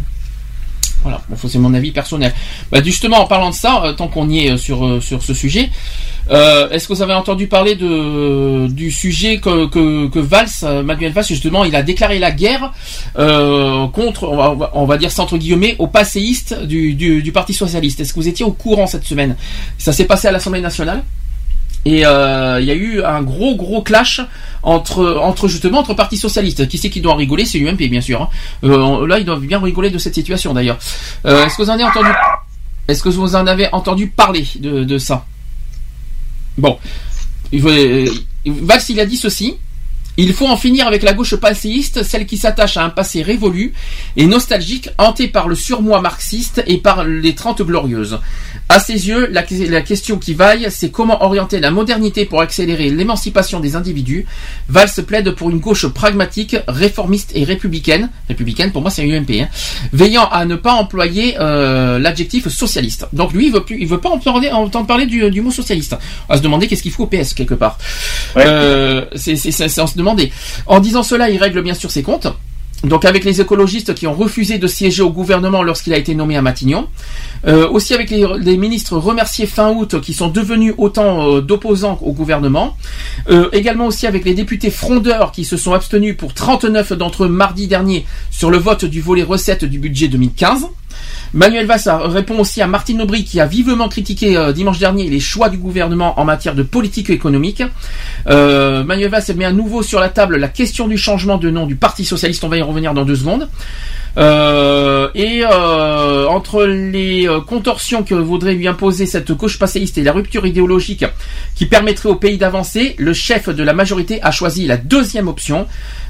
voilà, 1.05 1.21
c'est 1.37 1.59
mon 1.59 1.75
avis 1.75 1.93
personnel. 1.93 2.33
Bah, 2.73 2.83
justement, 2.83 3.19
en 3.19 3.27
parlant 3.27 3.51
de 3.51 3.55
ça, 3.55 3.85
euh, 3.85 3.93
tant 3.93 4.09
qu'on 4.09 4.29
y 4.29 4.47
est 4.47 4.53
euh, 4.53 4.57
sur, 4.57 4.85
euh, 4.85 5.01
sur 5.03 5.23
ce 5.23 5.35
sujet, 5.35 5.71
est-ce 6.31 6.89
que 6.89 6.95
vous 6.95 7.03
avez 7.03 7.13
entendu 7.13 7.49
parler 7.49 7.75
du 7.75 8.91
sujet 8.91 9.41
que, 9.41 9.67
que, 9.67 10.09
que 10.09 10.19
Valls, 10.19 10.83
Manuel 10.83 11.13
Valls, 11.13 11.27
justement, 11.27 11.67
il 11.67 11.77
a 11.77 11.83
déclaré 11.83 12.19
la 12.19 12.31
guerre 12.31 12.73
contre, 13.93 14.25
on 14.73 14.87
va, 14.87 14.97
dire 14.97 15.13
ça 15.13 15.23
entre 15.23 15.37
guillemets, 15.37 15.77
aux 15.79 15.87
passéistes 15.87 16.59
du 16.65 17.31
Parti 17.35 17.53
Socialiste. 17.53 18.01
Est-ce 18.01 18.15
que 18.15 18.21
vous 18.21 18.29
étiez 18.29 18.47
au 18.47 18.53
courant 18.53 18.87
cette 18.87 19.05
semaine? 19.05 19.37
Ça 19.77 19.93
s'est 19.93 20.07
passé 20.07 20.27
à 20.27 20.33
l'Assemblée 20.33 20.63
nationale? 20.63 21.03
Et 21.85 22.07
euh, 22.07 22.59
il 22.61 22.67
y 22.67 22.71
a 22.71 22.75
eu 22.75 23.03
un 23.03 23.23
gros 23.23 23.57
gros 23.57 23.83
clash 23.83 24.21
entre 24.63 25.17
entre 25.21 25.49
justement 25.49 25.81
entre 25.81 25.95
partis 25.95 26.17
socialistes. 26.17 26.67
Qui 26.69 26.79
c'est 26.79 26.91
qui 26.91 27.01
doit 27.01 27.15
rigoler? 27.15 27.45
C'est 27.45 27.59
l'UMP 27.59 27.89
bien 27.91 28.01
sûr. 28.01 28.23
hein. 28.23 28.29
Euh, 28.65 29.07
là 29.07 29.19
ils 29.19 29.25
doivent 29.25 29.41
bien 29.41 29.61
rigoler 29.61 29.91
de 29.91 29.99
cette 29.99 30.15
situation 30.15 30.55
d'ailleurs. 30.55 30.79
Euh, 31.27 31.45
Est-ce 31.45 31.57
que 31.57 31.63
vous 31.63 31.71
en 31.71 31.75
avez 31.75 31.85
entendu 31.85 32.09
Est-ce 32.89 33.03
que 33.03 33.09
vous 33.11 33.37
en 33.37 33.47
avez 33.47 33.69
entendu 33.73 34.07
parler 34.09 34.47
de, 34.61 34.85
de 34.85 34.99
ça? 34.99 35.27
Bon, 36.57 36.79
il 37.53 37.67
euh, 37.67 38.07
Valls 38.47 38.83
il 38.89 39.01
a 39.01 39.07
dit 39.07 39.17
ceci. 39.17 39.57
Il 40.17 40.33
faut 40.33 40.47
en 40.47 40.57
finir 40.57 40.87
avec 40.87 41.03
la 41.03 41.13
gauche 41.13 41.35
passéiste, 41.37 42.03
celle 42.05 42.27
qui 42.27 42.37
s'attache 42.37 42.77
à 42.77 42.85
un 42.85 42.91
passé 42.91 43.23
révolu 43.23 43.73
et 44.17 44.27
nostalgique, 44.27 44.89
hanté 44.99 45.27
par 45.29 45.49
le 45.49 45.57
surmoi 45.57 46.01
marxiste 46.01 46.63
et 46.67 46.79
par 46.79 47.05
les 47.05 47.35
Trente 47.35 47.63
Glorieuses. 47.63 48.21
À 48.69 48.79
ses 48.81 49.09
yeux, 49.09 49.27
la, 49.31 49.43
la 49.69 49.81
question 49.83 50.17
qui 50.19 50.33
vaille, 50.35 50.69
c'est 50.71 50.91
comment 50.91 51.23
orienter 51.25 51.59
la 51.61 51.71
modernité 51.71 52.25
pour 52.25 52.41
accélérer 52.41 52.91
l'émancipation 52.91 53.61
des 53.61 53.75
individus. 53.77 54.25
Valls 54.69 54.89
plaide 55.07 55.33
pour 55.33 55.51
une 55.51 55.59
gauche 55.59 55.87
pragmatique, 55.89 56.57
réformiste 56.69 57.33
et 57.35 57.45
républicaine. 57.45 58.09
Républicaine, 58.29 58.71
pour 58.73 58.83
moi, 58.83 58.91
c'est 58.91 59.05
UMP. 59.05 59.31
Hein, 59.41 59.49
veillant 59.93 60.29
à 60.29 60.45
ne 60.45 60.55
pas 60.57 60.73
employer 60.75 61.37
euh, 61.41 61.99
l'adjectif 61.99 62.49
socialiste. 62.49 63.07
Donc 63.13 63.33
lui, 63.33 63.47
il 63.47 63.53
veut 63.53 63.65
plus, 63.65 63.79
il 63.81 63.87
veut 63.89 63.99
pas 64.01 64.11
entendre, 64.11 64.41
entendre 64.53 64.87
parler 64.87 65.07
du, 65.07 65.29
du 65.31 65.41
mot 65.41 65.51
socialiste. 65.51 65.97
À 66.29 66.37
se 66.37 66.43
demander 66.43 66.67
qu'est-ce 66.69 66.83
qu'il 66.83 66.93
faut 66.93 67.03
au 67.05 67.07
PS 67.09 67.35
quelque 67.35 67.55
part. 67.55 67.79
Euh, 68.37 69.05
c'est 69.15 69.37
c'est- 69.37 69.51
c'est- 69.51 69.69
c'est 69.69 69.81
en 69.81 69.87
se 69.87 69.97
En 70.67 70.81
disant 70.81 71.03
cela, 71.03 71.31
il 71.31 71.39
règle 71.39 71.63
bien 71.63 71.75
sûr 71.75 71.91
ses 71.91 72.03
comptes. 72.03 72.29
Donc 72.85 73.07
avec 73.07 73.25
les 73.25 73.41
écologistes 73.41 73.95
qui 73.95 74.07
ont 74.07 74.13
refusé 74.13 74.59
de 74.59 74.67
siéger 74.67 75.03
au 75.03 75.11
gouvernement 75.11 75.63
lorsqu'il 75.63 75.95
a 75.95 75.97
été 75.97 76.15
nommé 76.15 76.37
à 76.37 76.43
Matignon, 76.43 76.89
Euh, 77.47 77.69
aussi 77.69 77.93
avec 77.93 78.09
les, 78.09 78.27
les 78.41 78.57
ministres 78.57 78.97
remerciés 78.97 79.47
fin 79.47 79.71
août 79.71 80.01
qui 80.01 80.15
sont 80.15 80.29
devenus 80.29 80.73
autant 80.79 81.29
euh, 81.29 81.41
d'opposants 81.43 81.99
au 82.03 82.13
gouvernement, 82.13 82.77
Euh, 83.29 83.49
également 83.53 83.87
aussi 83.87 84.07
avec 84.07 84.25
les 84.25 84.35
députés 84.35 84.71
frondeurs 84.71 85.31
qui 85.33 85.45
se 85.45 85.57
sont 85.57 85.73
abstenus 85.73 86.17
pour 86.17 86.33
39 86.35 86.93
d'entre 86.95 87.25
eux 87.25 87.29
mardi 87.29 87.67
dernier 87.67 88.07
sur 88.31 88.51
le 88.51 88.59
vote 88.59 88.85
du 88.85 89.01
volet 89.01 89.23
recettes 89.23 89.65
du 89.65 89.79
budget 89.79 90.09
2015. 90.09 90.69
Manuel 91.33 91.67
Valls 91.67 91.87
a- 91.87 91.99
répond 92.09 92.39
aussi 92.39 92.63
à 92.63 92.67
Martine 92.67 93.01
Aubry 93.03 93.25
qui 93.25 93.41
a 93.41 93.47
vivement 93.47 93.89
critiqué 93.89 94.37
euh, 94.37 94.53
dimanche 94.53 94.79
dernier 94.79 95.09
les 95.11 95.21
choix 95.21 95.49
du 95.49 95.59
gouvernement 95.59 96.19
en 96.21 96.25
matière 96.25 96.55
de 96.55 96.63
politique 96.63 97.11
économique. 97.11 97.63
Euh, 98.29 98.85
Manuel 98.85 99.11
Valls 99.11 99.25
met 99.37 99.45
à 99.45 99.53
nouveau 99.53 99.83
sur 99.83 100.01
la 100.01 100.09
table 100.09 100.37
la 100.37 100.49
question 100.49 100.87
du 100.89 100.97
changement 100.99 101.37
de 101.39 101.51
nom 101.51 101.67
du 101.67 101.77
Parti 101.77 102.05
socialiste. 102.05 102.45
On 102.45 102.49
va 102.49 102.57
y 102.59 102.63
revenir 102.63 102.95
dans 102.95 103.05
deux 103.05 103.17
secondes. 103.17 103.49
Euh, 104.17 105.09
et 105.17 105.45
entre 105.45 106.65
les 106.67 107.29
contorsions 107.49 108.05
que 108.05 108.15
voudrait 108.15 108.55
lui 108.55 108.69
imposer 108.69 109.07
cette 109.07 109.33
gauche 109.33 109.59
passéiste 109.59 109.99
et 109.99 110.05
la 110.05 110.13
rupture 110.13 110.47
idéologique 110.47 111.05
qui 111.57 111.67
permettrait 111.67 112.09
au 112.11 112.15
pays 112.15 112.39
d'avancer, 112.39 112.95
le 112.99 113.13
chef 113.13 113.49
de 113.49 113.63
la 113.65 113.73
majorité 113.73 114.23
a 114.23 114.31
choisi 114.31 114.67
la 114.67 114.77
deuxième 114.77 115.27
option. 115.27 115.67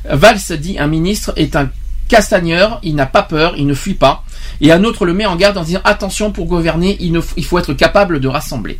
Valls 0.09 0.59
dit 0.61 0.79
un 0.79 0.87
ministre 0.87 1.33
est 1.37 1.57
un 1.57 1.71
castagneur, 2.09 2.81
il 2.83 2.95
n'a 2.95 3.07
pas 3.07 3.23
peur, 3.23 3.55
il 3.57 3.67
ne 3.67 3.75
fuit 3.75 3.95
pas. 3.95 4.25
Et 4.61 4.71
un 4.73 4.85
autre 4.85 5.05
le 5.07 5.15
met 5.15 5.27
en 5.27 5.37
garde 5.37 5.57
en 5.59 5.65
disant 5.65 5.81
attention 5.85 6.31
pour 6.33 6.47
gouverner, 6.47 6.97
il, 7.01 7.13
ne 7.13 7.21
f- 7.21 7.33
il 7.37 7.45
faut 7.45 7.59
être 7.59 7.75
capable 7.75 8.21
de 8.21 8.29
rassembler. 8.29 8.79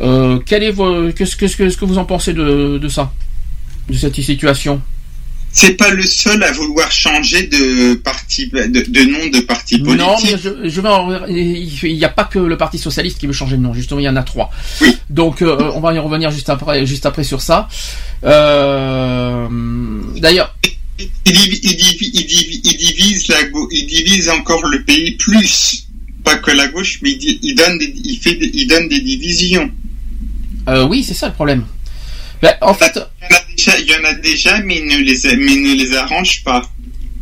Euh, 0.00 0.38
quel 0.44 0.62
est 0.62 0.70
vos, 0.72 1.10
qu'est-ce, 1.12 1.36
que, 1.36 1.84
vous 1.84 1.98
en 1.98 2.04
pensez 2.04 2.32
de, 2.32 2.78
de 2.78 2.88
ça, 2.88 3.12
de 3.88 3.96
cette 3.96 4.14
situation? 4.20 4.80
C'est 5.52 5.74
pas 5.74 5.88
le 5.90 6.02
seul 6.02 6.42
à 6.42 6.52
vouloir 6.52 6.90
changer 6.92 7.46
de 7.46 7.94
parti, 7.94 8.48
de, 8.48 8.66
de 8.66 9.10
nom 9.10 9.26
de 9.30 9.40
parti 9.46 9.78
politique. 9.78 10.06
Non, 10.06 10.16
mais 10.22 10.36
je, 10.36 10.68
je 10.68 10.80
vais 10.82 10.88
en- 10.88 11.26
il 11.28 11.94
n'y 11.96 12.04
a 12.04 12.10
pas 12.10 12.24
que 12.24 12.38
le 12.38 12.58
Parti 12.58 12.76
socialiste 12.78 13.18
qui 13.18 13.26
veut 13.26 13.32
changer 13.32 13.56
de 13.56 13.62
nom. 13.62 13.72
Justement, 13.72 14.00
il 14.00 14.04
y 14.04 14.08
en 14.08 14.16
a 14.16 14.22
trois. 14.22 14.50
Donc, 15.08 15.40
euh, 15.40 15.70
on 15.74 15.80
va 15.80 15.94
y 15.94 15.98
revenir 15.98 16.30
juste 16.30 16.50
après, 16.50 16.84
juste 16.84 17.06
après 17.06 17.24
sur 17.24 17.40
ça. 17.40 17.68
Euh, 18.24 19.48
D'ailleurs, 20.16 20.54
il, 20.98 21.32
divi- 21.32 21.60
il 21.62 21.76
divi- 21.76 22.10
il 22.14 22.26
divi- 22.26 22.60
il 22.64 22.76
divise 22.76 23.28
la 23.28 23.36
il 23.70 23.86
divise 23.86 24.28
encore 24.28 24.64
le 24.66 24.82
pays 24.84 25.12
plus, 25.12 25.86
pas 26.24 26.36
que 26.36 26.50
la 26.50 26.68
gauche, 26.68 26.98
mais 27.02 27.10
il, 27.12 27.54
donne 27.54 27.78
des, 27.78 27.92
il 28.04 28.18
fait 28.18 28.34
des- 28.34 28.50
il 28.54 28.66
donne 28.66 28.88
des 28.88 29.00
divisions. 29.00 29.70
euh, 30.68 30.86
oui, 30.86 31.04
c'est 31.04 31.14
ça 31.14 31.28
le 31.28 31.34
problème. 31.34 31.64
Ben, 32.42 32.54
en 32.60 32.74
fait, 32.74 32.98
Il 33.78 33.86
y 33.86 33.94
en 33.94 34.04
a 34.04 34.14
déjà, 34.14 34.60
mais 34.60 34.78
il 34.78 34.86
ne 34.86 34.98
les, 34.98 35.36
mais 35.36 35.52
il 35.52 35.62
ne 35.62 35.74
les 35.82 35.94
arrange 35.94 36.44
pas. 36.44 36.62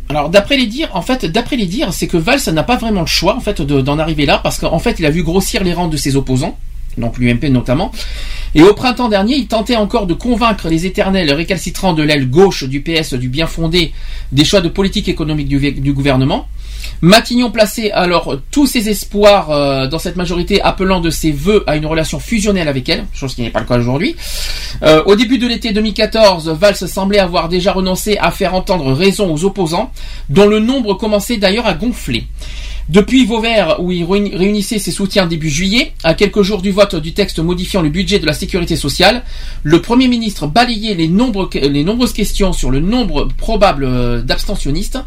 Alors 0.09 0.29
d'après 0.29 0.57
les 0.57 0.67
dires, 0.67 0.89
en 0.93 1.01
fait, 1.01 1.25
d'après 1.25 1.55
les 1.55 1.65
dires, 1.65 1.91
c'est 1.93 2.07
que 2.07 2.17
Valls 2.17 2.41
n'a 2.53 2.63
pas 2.63 2.75
vraiment 2.77 3.01
le 3.01 3.07
choix 3.07 3.35
en 3.35 3.39
fait 3.39 3.61
de- 3.61 3.81
d'en 3.81 3.97
arriver 3.97 4.25
là 4.27 4.37
parce 4.37 4.59
qu'en 4.59 4.77
fait 4.79 4.97
il 4.99 5.05
a 5.05 5.09
vu 5.09 5.23
grossir 5.23 5.63
les 5.63 5.73
rangs 5.73 5.87
de 5.87 5.97
ses 5.97 6.15
opposants, 6.15 6.59
donc 6.97 7.17
l'UMP 7.17 7.45
notamment. 7.49 7.91
Et 8.53 8.63
au 8.63 8.73
printemps 8.73 9.09
dernier, 9.09 9.35
il 9.35 9.47
tentait 9.47 9.75
encore 9.75 10.07
de 10.07 10.13
convaincre 10.13 10.69
les 10.69 10.85
éternels 10.85 11.31
récalcitrants 11.33 11.93
de 11.93 12.03
l'aile 12.03 12.29
gauche 12.29 12.63
du 12.63 12.81
PS 12.81 13.13
du 13.13 13.27
bien 13.27 13.47
fondé 13.47 13.91
des 14.31 14.45
choix 14.45 14.61
de 14.61 14.69
politique 14.69 15.09
économique 15.09 15.49
du, 15.49 15.93
gouvernement. 15.93 16.47
Matignon 17.01 17.51
plaçait 17.51 17.91
alors 17.91 18.37
tous 18.51 18.67
ses 18.67 18.87
espoirs 18.89 19.51
euh, 19.51 19.87
dans 19.87 19.99
cette 19.99 20.15
majorité, 20.15 20.61
appelant 20.61 21.01
de 21.01 21.09
ses 21.09 21.31
voeux 21.31 21.63
à 21.67 21.75
une 21.75 21.85
relation 21.85 22.19
fusionnelle 22.19 22.67
avec 22.69 22.87
elle, 22.87 23.05
chose 23.11 23.35
qui 23.35 23.41
n'est 23.41 23.49
pas 23.49 23.59
le 23.59 23.65
cas 23.65 23.77
aujourd'hui. 23.77 24.15
Euh, 24.83 25.03
au 25.05 25.15
début 25.15 25.37
de 25.37 25.47
l'été 25.47 25.73
2014, 25.73 26.49
Valls 26.49 26.75
semblait 26.75 27.19
avoir 27.19 27.49
déjà 27.49 27.73
renoncé 27.73 28.17
à 28.17 28.31
faire 28.31 28.53
entendre 28.53 28.93
raison 28.93 29.33
aux 29.33 29.43
opposants, 29.43 29.91
dont 30.29 30.47
le 30.47 30.59
nombre 30.59 30.93
commençait 30.93 31.37
d'ailleurs 31.37 31.65
à 31.65 31.73
gonfler. 31.73 32.27
Depuis 32.87 33.25
Vauvert, 33.25 33.79
où 33.79 33.91
il 33.91 34.05
réuni- 34.05 34.35
réunissait 34.35 34.77
ses 34.77 34.91
soutiens 34.91 35.25
début 35.25 35.49
juillet, 35.49 35.93
à 36.03 36.13
quelques 36.13 36.43
jours 36.43 36.61
du 36.61 36.71
vote 36.71 36.95
du 36.95 37.13
texte 37.13 37.39
modifiant 37.39 37.81
le 37.81 37.89
budget 37.89 38.19
de 38.19 38.27
la 38.27 38.33
sécurité 38.33 38.75
sociale, 38.75 39.23
le 39.63 39.81
Premier 39.81 40.07
ministre 40.07 40.45
balayait 40.45 40.93
les 40.93 41.07
nombreuses 41.07 42.13
questions 42.13 42.53
sur 42.53 42.69
le 42.69 42.79
nombre 42.79 43.27
probable 43.37 43.85
euh, 43.85 44.21
d'abstentionnistes. 44.21 44.99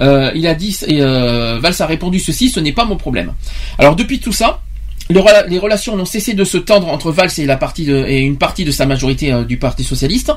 Euh, 0.00 0.32
il 0.34 0.46
a 0.48 0.54
dit, 0.54 0.76
et 0.88 1.02
euh, 1.02 1.60
Valls 1.60 1.74
a 1.78 1.86
répondu 1.86 2.18
ceci, 2.18 2.50
ce 2.50 2.58
n'est 2.58 2.72
pas 2.72 2.84
mon 2.84 2.96
problème. 2.96 3.32
Alors 3.78 3.94
depuis 3.94 4.18
tout 4.18 4.32
ça, 4.32 4.62
les 5.10 5.58
relations 5.58 5.96
n'ont 5.96 6.04
cessé 6.04 6.34
de 6.34 6.44
se 6.44 6.56
tendre 6.56 6.88
entre 6.88 7.10
Valls 7.10 7.30
et, 7.38 8.18
une 8.18 8.36
partie 8.36 8.64
de 8.64 8.70
sa 8.70 8.86
majorité 8.86 9.32
euh, 9.32 9.44
du 9.44 9.56
Parti 9.56 9.84
socialiste. 9.84 10.32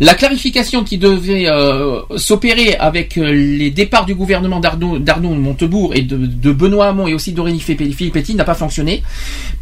La 0.00 0.14
clarification 0.14 0.84
qui 0.84 0.98
devait 0.98 1.48
euh, 1.48 2.00
s'opérer 2.16 2.74
avec 2.76 3.16
euh, 3.16 3.32
les 3.32 3.70
départs 3.70 4.04
du 4.04 4.14
gouvernement 4.14 4.60
d'Arnaud 4.60 5.34
Montebourg 5.34 5.94
et 5.94 6.02
de, 6.02 6.52
Benoît 6.52 6.88
Hamon 6.88 7.06
et 7.06 7.14
aussi 7.14 7.32
d'Aurélie 7.32 7.60
Filippetti 7.60 8.34
n'a 8.34 8.44
pas 8.44 8.54
fonctionné. 8.54 9.02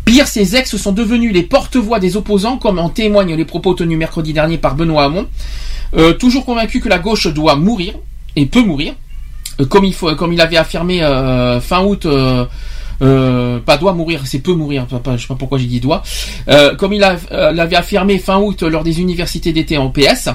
Pire, 0.04 0.26
ces 0.26 0.56
ex 0.56 0.76
sont 0.76 0.92
devenus 0.92 1.32
les 1.32 1.42
porte-voix 1.42 2.00
des 2.00 2.16
opposants, 2.16 2.56
comme 2.58 2.78
en 2.78 2.88
témoignent 2.88 3.36
les 3.36 3.44
propos 3.44 3.74
tenus 3.74 3.98
mercredi 3.98 4.32
dernier 4.32 4.58
par 4.58 4.74
Benoît 4.74 5.04
Hamon. 5.04 5.26
Toujours 6.18 6.44
convaincu 6.44 6.80
que 6.80 6.88
la 6.88 6.98
gauche 6.98 7.26
doit 7.26 7.56
mourir 7.56 7.94
et 8.36 8.46
peut 8.46 8.62
mourir, 8.62 8.94
comme 9.68 9.84
il 9.84 10.40
avait 10.40 10.56
affirmé 10.56 11.00
fin 11.60 11.82
août. 11.84 12.06
Euh, 13.02 13.58
pas 13.60 13.76
doit 13.78 13.92
mourir, 13.92 14.22
c'est 14.24 14.40
peut 14.40 14.52
mourir. 14.52 14.86
Je 14.90 15.16
sais 15.16 15.26
pas 15.26 15.34
pourquoi 15.34 15.58
j'ai 15.58 15.66
dit 15.66 15.80
doit. 15.80 16.02
Euh, 16.48 16.74
comme 16.76 16.92
il 16.92 17.02
euh, 17.02 17.52
l'avait 17.52 17.76
affirmé 17.76 18.18
fin 18.18 18.38
août 18.38 18.62
lors 18.62 18.84
des 18.84 19.00
universités 19.00 19.52
d'été 19.52 19.78
en 19.78 19.90
PS, 19.90 20.28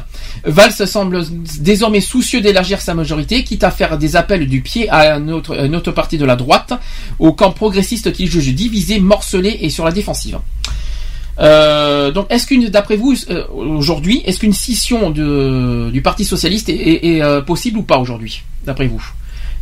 Valls 0.45 0.71
semble 0.71 1.23
désormais 1.59 2.01
soucieux 2.01 2.41
d'élargir 2.41 2.81
sa 2.81 2.93
majorité, 2.93 3.43
quitte 3.43 3.63
à 3.63 3.71
faire 3.71 3.97
des 3.97 4.15
appels 4.15 4.47
du 4.47 4.61
pied 4.61 4.89
à 4.89 5.17
une 5.17 5.31
autre 5.31 5.91
partie 5.91 6.17
de 6.17 6.25
la 6.25 6.35
droite, 6.35 6.73
au 7.19 7.33
camp 7.33 7.51
progressiste 7.51 8.11
qu'il 8.11 8.29
juge 8.29 8.53
divisé, 8.53 8.99
morcelé 8.99 9.57
et 9.61 9.69
sur 9.69 9.85
la 9.85 9.91
défensive. 9.91 10.39
Donc, 11.37 12.27
est-ce 12.29 12.47
qu'une, 12.47 12.69
d'après 12.69 12.95
vous, 12.95 13.15
aujourd'hui, 13.53 14.23
est-ce 14.25 14.39
qu'une 14.39 14.53
scission 14.53 15.11
du 15.11 16.01
Parti 16.01 16.25
socialiste 16.25 16.69
est, 16.69 17.21
possible 17.45 17.77
ou 17.77 17.83
pas 17.83 17.97
aujourd'hui, 17.97 18.43
d'après 18.65 18.87
vous? 18.87 19.03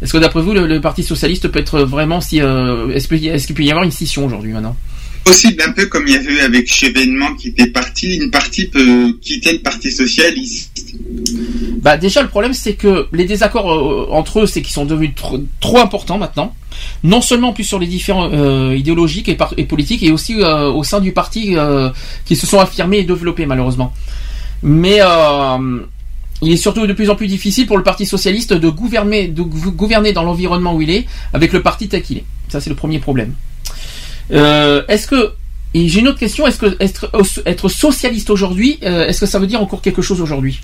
Est-ce 0.02 0.12
que 0.14 0.18
d'après 0.18 0.42
vous, 0.42 0.54
le, 0.54 0.68
le 0.68 0.82
Parti 0.82 1.04
socialiste 1.04 1.48
peut 1.48 1.60
être 1.60 1.82
vraiment 1.82 2.22
si, 2.22 2.42
euh, 2.42 2.90
est-ce 2.90 3.08
qu'il 3.08 3.56
peut 3.56 3.64
y 3.64 3.70
avoir 3.70 3.84
une 3.84 3.92
scission 3.92 4.26
aujourd'hui 4.26 4.52
maintenant? 4.52 4.76
Possible, 5.24 5.64
un 5.66 5.72
peu 5.72 5.86
comme 5.86 6.06
il 6.06 6.16
y 6.16 6.18
avait 6.18 6.34
eu 6.34 6.40
avec 6.40 6.72
Chevènement 6.72 7.34
qui 7.36 7.50
était 7.50 7.68
parti, 7.68 8.18
une 8.18 8.30
partie 8.30 8.68
peut 8.68 9.18
quitter 9.22 9.54
le 9.54 9.60
Parti 9.60 9.90
Socialiste. 9.90 10.72
Bah 11.82 11.96
déjà 11.96 12.22
le 12.22 12.28
problème 12.28 12.54
c'est 12.54 12.74
que 12.74 13.08
les 13.14 13.24
désaccords 13.24 13.72
euh, 13.72 14.08
entre 14.12 14.42
eux 14.42 14.46
c'est 14.46 14.62
qu'ils 14.62 14.74
sont 14.74 14.84
devenus 14.86 15.16
trop, 15.16 15.42
trop 15.62 15.78
importants 15.78 16.18
maintenant. 16.18 16.54
Non 17.06 17.22
seulement 17.22 17.54
plus 17.54 17.64
sur 17.64 17.80
les 17.80 17.88
différents 17.88 18.30
euh, 18.34 18.76
idéologiques 18.76 19.30
et, 19.30 19.64
politiques 19.64 20.04
et 20.04 20.12
aussi 20.12 20.42
euh, 20.42 20.70
au 20.70 20.84
sein 20.84 21.00
du 21.00 21.14
parti 21.14 21.56
qui 22.26 22.36
se 22.36 22.46
sont 22.46 22.60
affirmés 22.60 22.98
et 22.98 23.04
développés 23.04 23.46
malheureusement. 23.46 23.94
Mais 24.64 25.00
euh, 25.02 25.80
il 26.44 26.52
est 26.52 26.58
surtout 26.58 26.86
de 26.88 26.94
plus 26.94 27.10
en 27.10 27.16
plus 27.16 27.28
difficile 27.28 27.66
pour 27.68 27.78
le 27.78 27.84
Parti 27.84 28.06
socialiste 28.06 28.54
de 28.54 28.70
gouverner, 28.70 29.28
de 29.28 29.42
gou- 29.42 29.72
gouverner 29.72 30.14
dans 30.14 30.24
l'environnement 30.24 30.74
où 30.76 30.82
il 30.82 30.90
est 30.90 31.06
avec 31.34 31.54
le 31.54 31.62
parti 31.62 31.88
tel 31.88 32.02
qu'il 32.02 32.18
est. 32.18 32.26
Ça 32.50 32.60
c'est 32.62 32.70
le 32.70 32.76
premier 32.76 33.00
problème. 33.00 33.34
Euh, 34.32 34.84
est-ce 34.88 35.08
que 35.08 35.34
et 35.76 35.88
j'ai 35.88 36.02
une 36.02 36.08
autre 36.08 36.20
question. 36.20 36.46
Est-ce 36.46 36.60
que 36.60 36.78
être, 36.80 37.68
socialiste 37.70 38.30
aujourd'hui, 38.30 38.78
euh, 38.84 39.08
est-ce 39.08 39.20
que 39.22 39.26
ça 39.26 39.40
veut 39.40 39.48
dire 39.48 39.60
encore 39.62 39.82
quelque 39.82 40.04
chose 40.04 40.22
aujourd'hui? 40.22 40.62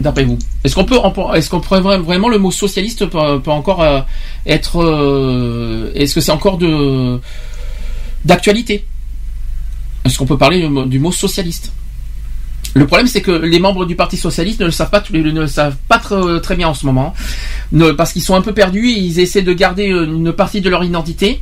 D'après 0.00 0.22
vous, 0.22 0.38
est-ce 0.62 0.76
qu'on 0.76 0.84
peut, 0.84 0.94
est-ce 1.34 1.50
qu'on 1.50 1.58
pourrait 1.60 1.80
vra- 1.80 1.98
vraiment 2.00 2.28
le 2.28 2.38
mot 2.38 2.52
socialiste 2.52 3.06
peut, 3.06 3.18
encore 3.50 3.82
euh, 3.82 4.00
être, 4.46 4.76
est-ce 5.96 6.14
que 6.14 6.20
c'est 6.20 6.30
encore 6.30 6.58
de 6.58 7.18
d'actualité? 8.24 8.84
Est-ce 10.04 10.16
qu'on 10.18 10.26
peut 10.26 10.38
parler 10.38 10.68
du 10.86 11.00
mot 11.00 11.10
socialiste? 11.10 11.72
Le 12.74 12.86
problème, 12.86 13.06
c'est 13.08 13.22
que 13.22 13.30
les 13.32 13.58
membres 13.58 13.86
du 13.86 13.96
Parti 13.96 14.16
socialiste 14.16 14.60
ne 14.60 14.66
le 14.66 14.70
savent 14.70 14.90
pas, 14.90 15.02
ne 15.12 15.40
le 15.40 15.46
savent 15.46 15.76
pas 15.88 15.98
très, 15.98 16.40
très 16.40 16.54
bien 16.54 16.68
en 16.68 16.74
ce 16.74 16.86
moment, 16.86 17.14
ne- 17.72 17.92
parce 17.92 18.12
qu'ils 18.12 18.22
sont 18.22 18.34
un 18.34 18.42
peu 18.42 18.52
perdus. 18.52 18.88
Ils 18.90 19.18
essaient 19.20 19.42
de 19.42 19.52
garder 19.52 19.90
euh, 19.90 20.04
une 20.04 20.32
partie 20.32 20.60
de 20.60 20.68
leur 20.70 20.84
identité. 20.84 21.40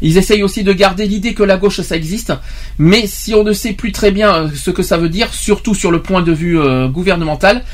Ils 0.00 0.16
essayent 0.16 0.44
aussi 0.44 0.62
de 0.62 0.72
garder 0.72 1.06
l'idée 1.06 1.34
que 1.34 1.42
la 1.42 1.56
gauche 1.56 1.80
ça 1.80 1.96
existe, 1.96 2.32
mais 2.78 3.08
si 3.08 3.34
on 3.34 3.42
ne 3.42 3.52
sait 3.52 3.72
plus 3.72 3.90
très 3.90 4.12
bien 4.12 4.32
euh, 4.32 4.48
ce 4.54 4.70
que 4.70 4.84
ça 4.84 4.96
veut 4.96 5.08
dire, 5.08 5.34
surtout 5.34 5.74
sur 5.74 5.90
le 5.90 6.00
point 6.00 6.22
de 6.22 6.30
vue 6.32 6.58
euh, 6.60 6.86
gouvernemental, 6.86 7.64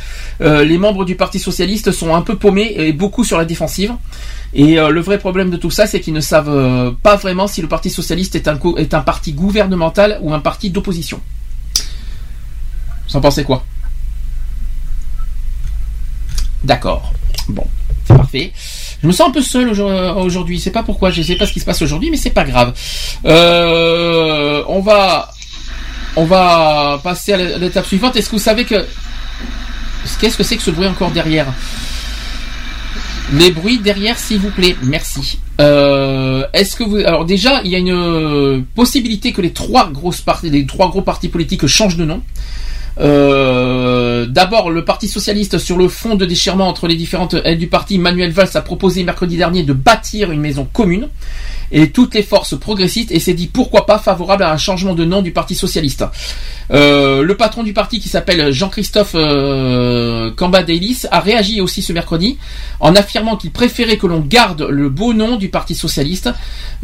euh, 0.41 0.65
les 0.65 0.78
membres 0.78 1.05
du 1.05 1.16
Parti 1.16 1.39
socialiste 1.39 1.92
sont 1.92 2.15
un 2.15 2.23
peu 2.23 2.36
paumés 2.36 2.74
et 2.78 2.92
beaucoup 2.94 3.24
sur 3.24 3.36
la 3.36 3.44
défensive. 3.44 3.92
Et 4.55 4.78
euh, 4.78 4.89
le 4.89 5.02
vrai 5.02 5.18
problème 5.18 5.50
de 5.50 5.58
tout 5.58 5.70
ça, 5.70 5.86
c'est 5.86 6.00
qu'ils 6.00 6.15
ne 6.15 6.20
savent 6.20 6.49
euh, 6.49 6.91
pas 7.02 7.16
vraiment 7.16 7.47
si 7.47 7.60
le 7.60 7.68
Parti 7.68 7.91
socialiste 7.91 8.34
est 8.36 8.49
un 8.94 9.00
parti 9.02 9.33
gouvernemental 9.34 10.18
ou 10.23 10.33
un 10.33 10.41
parti 10.41 10.70
d'opposition. 10.70 11.20
Vous 13.08 13.16
en 13.16 13.20
pensez 13.20 13.44
quoi? 13.44 13.65
D'accord. 16.62 17.12
Bon, 17.49 17.66
c'est 18.07 18.16
parfait. 18.16 18.52
Je 19.02 19.07
me 19.07 19.12
sens 19.12 19.28
un 19.28 19.33
peu 19.33 19.42
seul 19.42 19.68
aujourd- 19.68 20.16
aujourd'hui. 20.18 20.58
C'est 20.58 20.70
pas 20.70 20.83
pourquoi. 20.83 21.10
Je 21.10 21.20
sais 21.23 21.36
pas 21.36 21.47
ce 21.47 21.52
qui 21.52 21.60
se 21.60 21.66
passe 21.66 21.83
aujourd'hui, 21.83 22.10
mais 22.10 22.16
c'est 22.16 22.31
pas 22.31 22.44
grave. 22.44 22.73
Euh, 23.26 24.62
on 24.68 24.81
va, 24.81 25.31
on 26.16 26.24
va 26.24 27.00
passer 27.02 27.34
à 27.34 27.58
l'étape 27.58 27.86
suivante. 27.86 28.16
Est-ce 28.16 28.26
que 28.31 28.36
vous 28.36 28.42
savez 28.42 28.65
que 28.65 28.86
qu'est-ce 30.20 30.39
que 30.39 30.42
c'est 30.42 30.57
que 30.57 30.62
ce 30.62 30.70
bruit 30.70 30.86
encore 30.86 31.10
derrière? 31.10 31.47
Les 33.34 33.50
bruits 33.50 33.78
derrière, 33.78 34.18
s'il 34.18 34.39
vous 34.39 34.50
plaît. 34.50 34.76
Merci. 34.83 35.39
Euh, 35.60 36.47
Est-ce 36.55 36.76
que 36.76 36.84
vous 36.84 36.97
alors 36.97 37.24
déjà 37.26 37.60
il 37.65 37.70
y 37.70 37.74
a 37.74 37.78
une 37.78 38.65
possibilité 38.74 39.33
que 39.33 39.41
les 39.42 39.52
trois 39.52 39.91
grosses 39.91 40.20
parties, 40.23 40.50
les 40.50 40.65
trois 40.66 40.89
gros 40.89 41.02
partis 41.02 41.28
politiques 41.28 41.66
changent 41.66 41.97
de 41.97 42.05
nom. 42.07 42.23
Euh, 43.01 44.27
D'abord, 44.27 44.71
le 44.71 44.85
Parti 44.85 45.09
socialiste 45.09 45.59
sur 45.59 45.77
le 45.77 45.89
fond 45.89 46.15
de 46.15 46.25
déchirement 46.25 46.69
entre 46.69 46.89
les 46.89 46.97
différentes 46.97 47.35
ailes 47.45 47.59
du 47.59 47.67
parti, 47.67 47.99
Manuel 47.99 48.33
Valls 48.33 48.51
a 48.55 48.61
proposé 48.63 49.05
mercredi 49.05 49.37
dernier 49.37 49.63
de 49.63 49.73
bâtir 49.73 50.33
une 50.33 50.41
maison 50.41 50.67
commune 50.73 51.09
et 51.75 51.91
toutes 51.91 52.15
les 52.15 52.23
forces 52.23 52.59
progressistes 52.59 53.11
et 53.11 53.19
s'est 53.19 53.35
dit 53.35 53.49
pourquoi 53.49 53.85
pas 53.85 53.99
favorable 53.99 54.44
à 54.44 54.53
un 54.53 54.57
changement 54.57 54.94
de 54.94 55.05
nom 55.05 55.20
du 55.20 55.33
Parti 55.33 55.57
socialiste. 55.57 56.05
Euh, 56.70 57.23
le 57.23 57.36
patron 57.36 57.62
du 57.62 57.75
parti 57.75 58.01
qui 58.01 58.09
s'appelle 58.09 58.51
Jean-Christophe 58.53 59.15
euh, 59.17 60.31
a 61.11 61.20
réagi 61.20 61.61
aussi 61.61 61.83
ce 61.83 61.93
mercredi 61.93 62.39
en 62.81 62.94
affirmant 62.94 63.36
qu'il 63.36 63.51
préférait 63.51 63.99
que 63.99 64.07
l'on 64.07 64.20
garde 64.20 64.62
le 64.62 64.89
beau 64.89 65.12
nom 65.12 65.36
du 65.36 65.49
Parti 65.49 65.75
socialiste. 65.75 66.31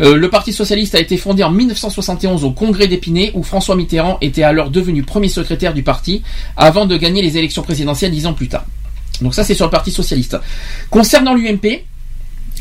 Euh, 0.00 0.16
le 0.16 0.28
Parti 0.28 0.52
socialiste 0.52 0.96
a 0.96 1.00
été 1.00 1.16
fondé 1.16 1.44
en 1.44 1.52
1971 1.52 2.44
au 2.44 2.50
congrès 2.50 2.88
d'Épinay 2.88 3.30
où 3.34 3.44
François 3.44 3.76
Mitterrand 3.76 4.18
était 4.20 4.42
alors 4.42 4.70
devenu 4.70 5.04
premier 5.04 5.28
secrétaire 5.28 5.72
du 5.72 5.84
parti 5.84 6.22
avant 6.56 6.86
de 6.86 6.96
gagner 6.96 7.22
les 7.22 7.38
élections 7.38 7.62
présidentielles 7.62 8.10
dix 8.10 8.26
ans 8.26 8.34
plus 8.34 8.48
tard. 8.48 8.64
Donc 9.22 9.34
ça 9.34 9.44
c'est 9.44 9.54
sur 9.54 9.66
le 9.66 9.70
Parti 9.70 9.92
socialiste. 9.92 10.36
Concernant 10.90 11.34
l'UMP, 11.34 11.84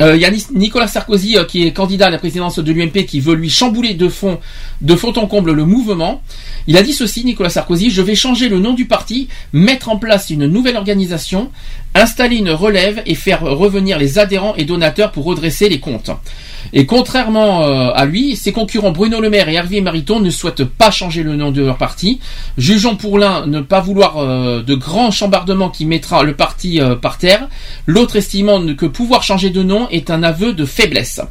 euh, 0.02 0.16
il 0.16 0.22
y 0.22 0.26
a 0.26 0.32
Ni- 0.32 0.46
Nicolas 0.54 0.88
Sarkozy 0.88 1.38
euh, 1.38 1.44
qui 1.44 1.66
est 1.66 1.74
candidat 1.74 2.08
à 2.08 2.10
la 2.10 2.18
présidence 2.18 2.60
de 2.60 2.72
l'UMP 2.72 3.06
qui 3.06 3.20
veut 3.20 3.36
lui 3.36 3.50
chambouler 3.50 3.94
de 3.94 4.08
fond, 4.08 4.40
de 4.82 4.96
fond 4.96 5.14
en 5.18 5.28
comble 5.28 5.52
le 5.52 5.66
mouvement. 5.66 6.22
Il 6.68 6.78
a 6.78 6.84
dit 6.84 6.94
ceci, 6.94 7.26
Nicolas 7.26 7.50
Sarkozy, 7.50 7.90
je 7.90 8.02
vais 8.02 8.16
changer 8.16 8.48
le 8.50 8.60
nom 8.60 8.74
du 8.74 8.86
parti, 8.86 9.28
mettre 9.54 9.90
en 9.90 9.98
place 9.98 10.30
une 10.30 10.46
nouvelle 10.48 10.78
organisation, 10.78 11.52
installer 11.96 12.38
une 12.38 12.52
relève 12.52 13.02
et 13.06 13.16
faire 13.16 13.42
revenir 13.42 13.98
les 13.98 14.20
adhérents 14.20 14.56
et 14.56 14.66
donateurs 14.66 15.12
pour 15.12 15.26
redresser 15.26 15.70
les 15.70 15.80
comptes. 15.80 16.12
Et 16.74 16.86
contrairement 16.86 17.64
euh, 17.64 17.92
à 17.94 18.06
lui, 18.06 18.36
ses 18.36 18.52
concurrents 18.52 18.92
Bruno 18.92 19.20
Le 19.20 19.30
Maire 19.30 19.50
et 19.50 19.54
Hervé 19.54 19.82
Mariton 19.82 20.20
ne 20.20 20.30
souhaitent 20.30 20.66
pas 20.66 20.92
changer 20.92 21.24
le 21.24 21.36
nom 21.36 21.52
de 21.52 21.64
leur 21.64 21.78
parti. 21.78 22.20
Jugeons 22.58 22.96
pour 22.96 23.18
l'un 23.18 23.48
ne 23.48 23.62
pas 23.62 23.80
vouloir 23.80 24.18
euh, 24.18 24.62
de 24.62 24.76
grands 24.76 25.12
chambardements 25.12 25.70
qui 25.70 25.86
mettra 25.86 26.24
le 26.24 26.36
parti 26.36 26.80
euh, 26.80 26.96
par 26.96 27.18
terre, 27.18 27.48
l'autre 27.88 28.18
estimant 28.18 28.60
que 28.76 28.86
pouvoir 28.86 29.24
changer 29.24 29.50
de 29.50 29.64
nom 29.64 29.88
est 29.90 30.10
un 30.10 30.22
aveu 30.22 30.54
de 30.54 30.66
faiblesse. 30.66 31.22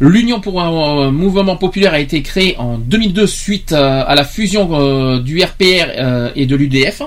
L'Union 0.00 0.40
pour 0.40 0.60
un 0.60 1.10
mouvement 1.10 1.56
populaire 1.56 1.94
a 1.94 2.00
été 2.00 2.22
créée 2.22 2.56
en 2.58 2.78
2002 2.78 3.26
suite 3.26 3.72
à 3.72 4.14
la 4.14 4.24
fusion 4.24 5.18
du 5.18 5.40
RPR 5.40 6.32
et 6.34 6.46
de 6.46 6.56
l'UDF. 6.56 7.02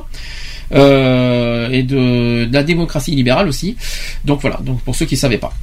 Euh, 0.73 1.69
et 1.71 1.83
de, 1.83 2.47
la 2.51 2.63
démocratie 2.63 3.11
libérale 3.11 3.47
aussi. 3.47 3.75
Donc 4.25 4.41
voilà, 4.41 4.57
donc 4.61 4.81
pour 4.81 4.95
ceux 4.95 5.05
qui 5.05 5.15
ne 5.15 5.19
savaient 5.19 5.37
pas. 5.37 5.53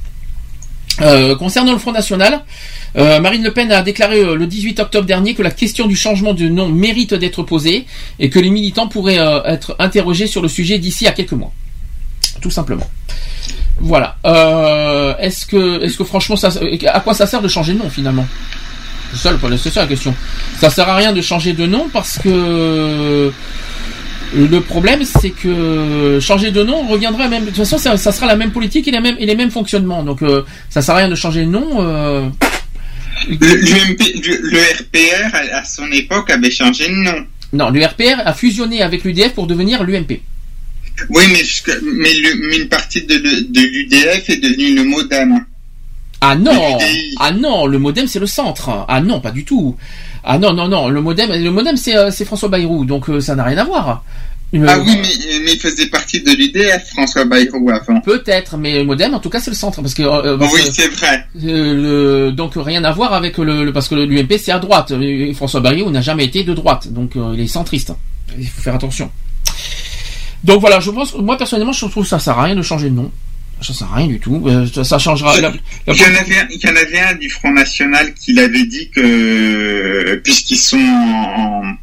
Euh, 1.01 1.35
concernant 1.35 1.73
le 1.73 1.77
Front 1.77 1.91
National, 1.91 2.43
euh, 2.97 3.19
Marine 3.19 3.43
Le 3.43 3.51
Pen 3.51 3.69
a 3.71 3.81
déclaré 3.81 4.23
le 4.23 4.47
18 4.47 4.79
octobre 4.79 5.05
dernier 5.05 5.33
que 5.33 5.41
la 5.41 5.51
question 5.51 5.87
du 5.87 5.95
changement 5.95 6.33
de 6.33 6.47
nom 6.47 6.69
mérite 6.69 7.13
d'être 7.13 7.43
posée 7.43 7.85
et 8.19 8.29
que 8.29 8.39
les 8.39 8.49
militants 8.49 8.87
pourraient 8.87 9.19
être 9.45 9.75
interrogés 9.79 10.27
sur 10.27 10.41
le 10.41 10.47
sujet 10.47 10.77
d'ici 10.79 11.05
à 11.07 11.11
quelques 11.11 11.33
mois. 11.33 11.51
Tout 12.41 12.51
simplement. 12.51 12.89
Voilà. 13.79 14.15
Est-ce 15.19 15.45
que, 15.45 15.83
est-ce 15.83 15.97
que 15.97 16.05
franchement, 16.05 16.37
ça, 16.37 16.49
à 16.93 16.99
quoi 17.01 17.13
ça 17.13 17.27
sert 17.27 17.41
de 17.41 17.49
changer 17.49 17.73
de 17.73 17.79
nom 17.79 17.89
finalement? 17.89 18.25
C'est 19.11 19.17
ça, 19.17 19.31
le- 19.31 19.57
c'est 19.57 19.69
ça 19.71 19.81
la 19.81 19.87
question. 19.87 20.13
Ça 20.59 20.69
sert 20.69 20.87
à 20.89 20.95
rien 20.95 21.13
de 21.13 21.21
changer 21.21 21.53
de 21.53 21.65
nom 21.65 21.89
parce 21.91 22.17
que 22.17 23.31
le 24.35 24.59
problème, 24.59 25.03
c'est 25.03 25.29
que 25.31 26.19
changer 26.21 26.51
de 26.51 26.63
nom 26.63 26.87
reviendra 26.87 27.27
même. 27.29 27.43
De 27.43 27.47
toute 27.49 27.57
façon, 27.57 27.77
ça, 27.77 27.97
ça 27.97 28.11
sera 28.11 28.25
la 28.27 28.35
même 28.35 28.51
politique 28.51 28.87
et 28.87 28.91
les 28.91 28.99
mêmes, 28.99 29.15
et 29.19 29.25
les 29.25 29.35
mêmes 29.35 29.51
fonctionnements. 29.51 30.03
Donc, 30.03 30.21
euh, 30.21 30.43
ça 30.69 30.81
sert 30.81 30.95
à 30.95 30.97
rien 30.99 31.09
de 31.09 31.15
changer 31.15 31.41
de 31.45 31.49
nom. 31.49 31.81
euh, 31.81 32.27
L'UMP, 33.29 33.99
le 34.23 34.59
RPR, 34.81 35.33
à 35.35 35.57
à 35.59 35.63
son 35.63 35.89
époque, 35.91 36.29
avait 36.29 36.51
changé 36.51 36.87
de 36.89 36.93
nom. 36.93 37.25
Non, 37.53 37.69
le 37.69 37.83
RPR 37.85 38.21
a 38.25 38.33
fusionné 38.33 38.81
avec 38.81 39.03
l'UDF 39.03 39.33
pour 39.33 39.47
devenir 39.47 39.83
l'UMP. 39.83 40.19
Oui, 41.09 41.23
mais, 41.31 41.39
jusque- 41.39 41.71
mais, 41.83 42.13
le- 42.13 42.47
mais 42.47 42.57
une 42.57 42.67
partie 42.69 43.01
de, 43.03 43.15
de 43.15 43.59
l'UDF 43.61 44.29
est 44.29 44.37
devenue 44.37 44.75
le 44.75 44.83
MODEM. 44.83 45.45
Ah 46.21 46.35
non, 46.35 46.77
ah 47.19 47.31
non, 47.31 47.67
le 47.67 47.77
modem 47.77 48.07
c'est 48.07 48.19
le 48.19 48.25
centre. 48.25 48.85
Ah 48.87 49.01
non, 49.01 49.19
pas 49.19 49.31
du 49.31 49.43
tout. 49.43 49.75
Ah 50.27 50.37
non, 50.39 50.53
non, 50.53 50.67
non, 50.67 50.89
le 50.89 51.01
modem, 51.01 51.31
le 51.31 51.51
modem 51.51 51.77
c'est 51.77 51.95
euh, 51.95 52.09
François 52.11 52.49
Bayrou, 52.49 52.83
donc 52.83 53.09
euh, 53.09 53.19
ça 53.21 53.35
n'a 53.35 53.43
rien 53.43 53.57
à 53.59 53.63
voir. 53.63 54.03
Ah 54.67 54.79
oui, 54.79 54.85
mais, 55.01 55.39
mais 55.43 55.53
il 55.53 55.59
faisait 55.59 55.87
partie 55.87 56.21
de 56.21 56.31
l'UDF, 56.31 56.89
François 56.93 57.25
Bayrou, 57.25 57.69
avant. 57.69 57.99
Peut-être, 58.01 58.57
mais 58.57 58.77
le 58.79 58.85
modem 58.85 59.13
en 59.13 59.19
tout 59.19 59.29
cas 59.29 59.39
c'est 59.39 59.51
le 59.51 59.55
centre 59.55 59.81
parce 59.81 59.93
que. 59.93 60.01
euh, 60.03 60.37
parce 60.37 60.53
oui, 60.53 60.61
c'est 60.71 60.87
vrai. 60.87 61.25
Euh, 61.43 62.27
le- 62.27 62.31
donc 62.31 62.53
rien 62.55 62.83
à 62.85 62.91
voir 62.91 63.13
avec 63.13 63.37
le, 63.37 63.65
le- 63.65 63.73
parce 63.73 63.87
que 63.87 63.95
l'UMP 63.95 64.37
c'est 64.39 64.51
à 64.51 64.59
droite. 64.59 64.91
Et 64.99 65.33
François 65.33 65.59
Bayrou 65.61 65.89
n'a 65.91 66.01
jamais 66.01 66.25
été 66.25 66.43
de 66.43 66.53
droite, 66.53 66.87
donc 66.91 67.15
euh, 67.17 67.31
il 67.35 67.41
est 67.41 67.47
centriste. 67.47 67.91
Il 68.37 68.47
faut 68.47 68.61
faire 68.61 68.75
attention. 68.75 69.11
Donc 70.43 70.61
voilà, 70.61 70.79
je 70.79 70.91
pense, 70.91 71.15
moi 71.15 71.37
personnellement, 71.37 71.73
je 71.73 71.85
trouve 71.85 72.03
que 72.03 72.09
ça 72.09 72.19
sert 72.19 72.37
à 72.39 72.43
rien 72.43 72.55
de 72.55 72.61
changer 72.61 72.89
de 72.89 72.95
nom. 72.95 73.11
Ça 73.61 73.73
sert 73.73 73.91
à 73.91 73.95
rien 73.95 74.07
du 74.07 74.19
tout. 74.19 74.43
Euh, 74.47 74.67
ça, 74.83 74.99
changera. 74.99 75.35
la- 75.39 75.49
la- 75.49 75.53
Il 75.87 75.95
y, 75.97 76.03
en 76.03 76.07
avait 76.07 76.37
un, 76.39 76.47
il 76.51 76.59
y 76.61 76.67
en 76.69 76.75
avait 76.75 76.99
un 76.99 77.15
du 77.15 77.29
Front 77.29 77.51
National 77.53 78.13
qui 78.13 78.33
l'avait 78.33 78.65
dit 78.65 78.89
que, 78.91 80.15
puisqu'ils 80.23 80.57
sont 80.57 80.77
en, 80.77 81.61
en- 81.63 81.73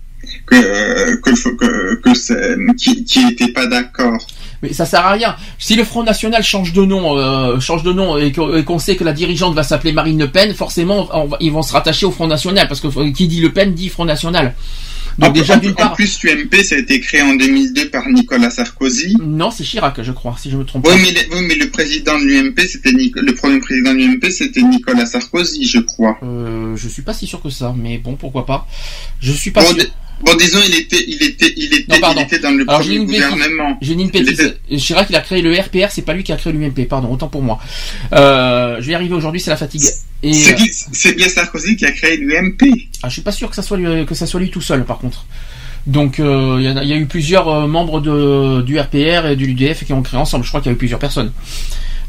que, 0.46 1.16
que, 1.16 1.56
que, 1.56 1.94
que 1.96 2.14
c'est- 2.14 2.56
qui, 2.76 3.04
qui 3.04 3.52
pas 3.52 3.66
d'accord. 3.66 4.18
Mais 4.62 4.72
ça 4.72 4.86
sert 4.86 5.04
à 5.04 5.12
rien. 5.12 5.34
Si 5.58 5.74
le 5.74 5.82
Front 5.82 6.04
National 6.04 6.42
change 6.44 6.72
de 6.72 6.84
nom, 6.84 7.16
euh, 7.18 7.58
change 7.58 7.82
de 7.82 7.92
nom 7.92 8.16
et 8.16 8.30
qu'on 8.32 8.78
sait 8.78 8.94
que 8.94 9.02
la 9.02 9.12
dirigeante 9.12 9.54
va 9.54 9.62
s'appeler 9.64 9.92
Marine 9.92 10.18
Le 10.20 10.30
Pen, 10.30 10.54
forcément, 10.54 11.08
on 11.12 11.30
ils 11.40 11.50
vont 11.50 11.62
se 11.62 11.72
rattacher 11.72 12.06
au 12.06 12.12
Front 12.12 12.28
National 12.28 12.68
parce 12.68 12.80
que 12.80 12.86
euh, 12.86 13.10
qui 13.12 13.26
dit 13.26 13.40
Le 13.40 13.52
Pen 13.52 13.74
dit 13.74 13.88
Front 13.88 14.04
National. 14.04 14.54
Donc 15.18 15.30
en, 15.30 15.32
déjà 15.32 15.56
en- 15.56 15.84
en 15.86 15.94
plus, 15.94 16.22
l'UMP, 16.22 16.54
ça 16.64 16.74
a 16.74 16.78
été 16.78 17.00
créé 17.00 17.22
en 17.22 17.34
2002 17.34 17.90
par 17.90 18.08
Nicolas 18.08 18.50
Sarkozy. 18.50 19.16
Non, 19.22 19.50
c'est 19.50 19.64
Chirac, 19.64 20.00
je 20.02 20.12
crois, 20.12 20.36
si 20.40 20.50
je 20.50 20.56
me 20.56 20.64
trompe 20.64 20.86
Oui, 20.86 20.94
pas. 20.94 20.98
mais, 21.02 21.10
le- 21.12 21.36
oui, 21.36 21.44
mais 21.48 21.54
le 21.54 21.70
président 21.70 22.18
de 22.18 22.24
l'UMP, 22.24 22.58
c'était 22.66 22.92
le 22.92 23.34
premier 23.34 23.60
président 23.60 23.92
de 23.92 23.98
l'UMP, 23.98 24.30
c'était 24.30 24.62
Nicolas 24.62 25.06
Sarkozy, 25.06 25.66
je 25.66 25.78
crois. 25.80 26.18
Euh, 26.22 26.76
je 26.76 26.88
suis 26.88 27.02
pas 27.02 27.12
si 27.14 27.26
sûr 27.26 27.42
que 27.42 27.50
ça, 27.50 27.74
mais 27.76 27.98
bon, 27.98 28.16
pourquoi 28.16 28.46
pas. 28.46 28.66
Je 29.20 29.32
suis 29.32 29.50
pas 29.50 29.62
Bon, 29.62 29.74
sûr. 29.74 29.84
Bon, 30.24 30.34
disons, 30.36 30.58
il 30.68 30.74
était, 30.74 31.04
il 31.08 31.22
était, 31.22 31.52
il 31.56 31.72
était, 31.74 32.00
Non, 32.00 32.12
il 32.16 32.22
était 32.22 32.38
dans 32.38 32.50
le 32.50 32.64
Alors, 32.68 32.82
j'ai 32.82 32.96
premier 32.98 33.16
une 33.16 33.22
gouvernement. 33.28 33.78
J'ai 33.80 33.92
une 33.94 34.10
bêtise. 34.10 34.54
Chirac, 34.76 35.06
il 35.10 35.16
a 35.16 35.20
créé 35.20 35.42
le 35.42 35.52
RPR, 35.58 35.90
c'est 35.90 36.02
pas 36.02 36.12
lui 36.12 36.22
qui 36.22 36.32
a 36.32 36.36
créé 36.36 36.52
l'UMP, 36.52 36.86
pardon, 36.88 37.10
autant 37.12 37.28
pour 37.28 37.42
moi. 37.42 37.58
Euh, 38.12 38.76
je 38.80 38.86
vais 38.86 38.92
y 38.92 38.94
arriver 38.94 39.14
aujourd'hui, 39.14 39.40
c'est 39.40 39.50
la 39.50 39.56
fatigue. 39.56 39.80
C'est 39.80 40.52
euh, 40.52 40.66
c'est 40.92 41.16
bien 41.16 41.28
Sarkozy 41.28 41.76
qui 41.76 41.84
a 41.86 41.90
créé 41.92 42.16
l'UMP. 42.16 42.62
ah, 43.02 43.08
je 43.08 43.12
suis 43.14 43.22
pas 43.22 43.32
sûr 43.32 43.48
que 43.50 43.56
ça 43.56 43.62
soit 43.62 43.76
lui, 43.76 44.06
que 44.06 44.14
ça 44.14 44.26
soit 44.26 44.38
lui 44.40 44.50
tout 44.50 44.60
seul, 44.60 44.84
par 44.84 44.98
contre. 44.98 45.24
Donc, 45.86 46.20
euh, 46.20 46.58
il 46.60 46.64
y, 46.64 46.68
a- 46.68 46.82
il 46.84 46.88
y 46.88 46.92
a 46.92 46.96
eu 46.96 47.06
plusieurs 47.06 47.48
euh, 47.48 47.66
membres 47.66 48.00
de, 48.00 48.62
du 48.62 48.78
RPR 48.78 49.26
et 49.26 49.34
du 49.36 49.46
l'UDF 49.46 49.84
qui 49.84 49.92
ont 49.92 50.02
créé 50.02 50.20
ensemble. 50.20 50.44
Je 50.44 50.48
crois 50.50 50.60
qu'il 50.60 50.70
y 50.70 50.72
a 50.72 50.74
eu 50.74 50.78
plusieurs 50.78 51.00
personnes. 51.00 51.32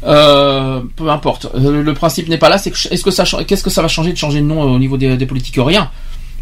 Euh, 0.04 0.80
peu 0.96 1.08
importe. 1.08 1.46
Euh, 1.54 1.82
le 1.82 1.94
principe 1.94 2.28
n'est 2.28 2.38
pas 2.38 2.48
là. 2.48 2.58
C'est 2.58 2.70
est-ce 2.92 3.02
que 3.02 3.10
ça, 3.10 3.24
qu'est-ce 3.46 3.64
que 3.64 3.70
ça 3.70 3.82
va 3.82 3.88
changer 3.88 4.12
de 4.12 4.16
changer 4.18 4.40
de 4.40 4.44
nom 4.46 4.62
euh, 4.62 4.66
au 4.74 4.78
niveau 4.78 4.96
des, 4.96 5.16
des 5.16 5.26
politiques? 5.26 5.56
Rien. 5.58 5.90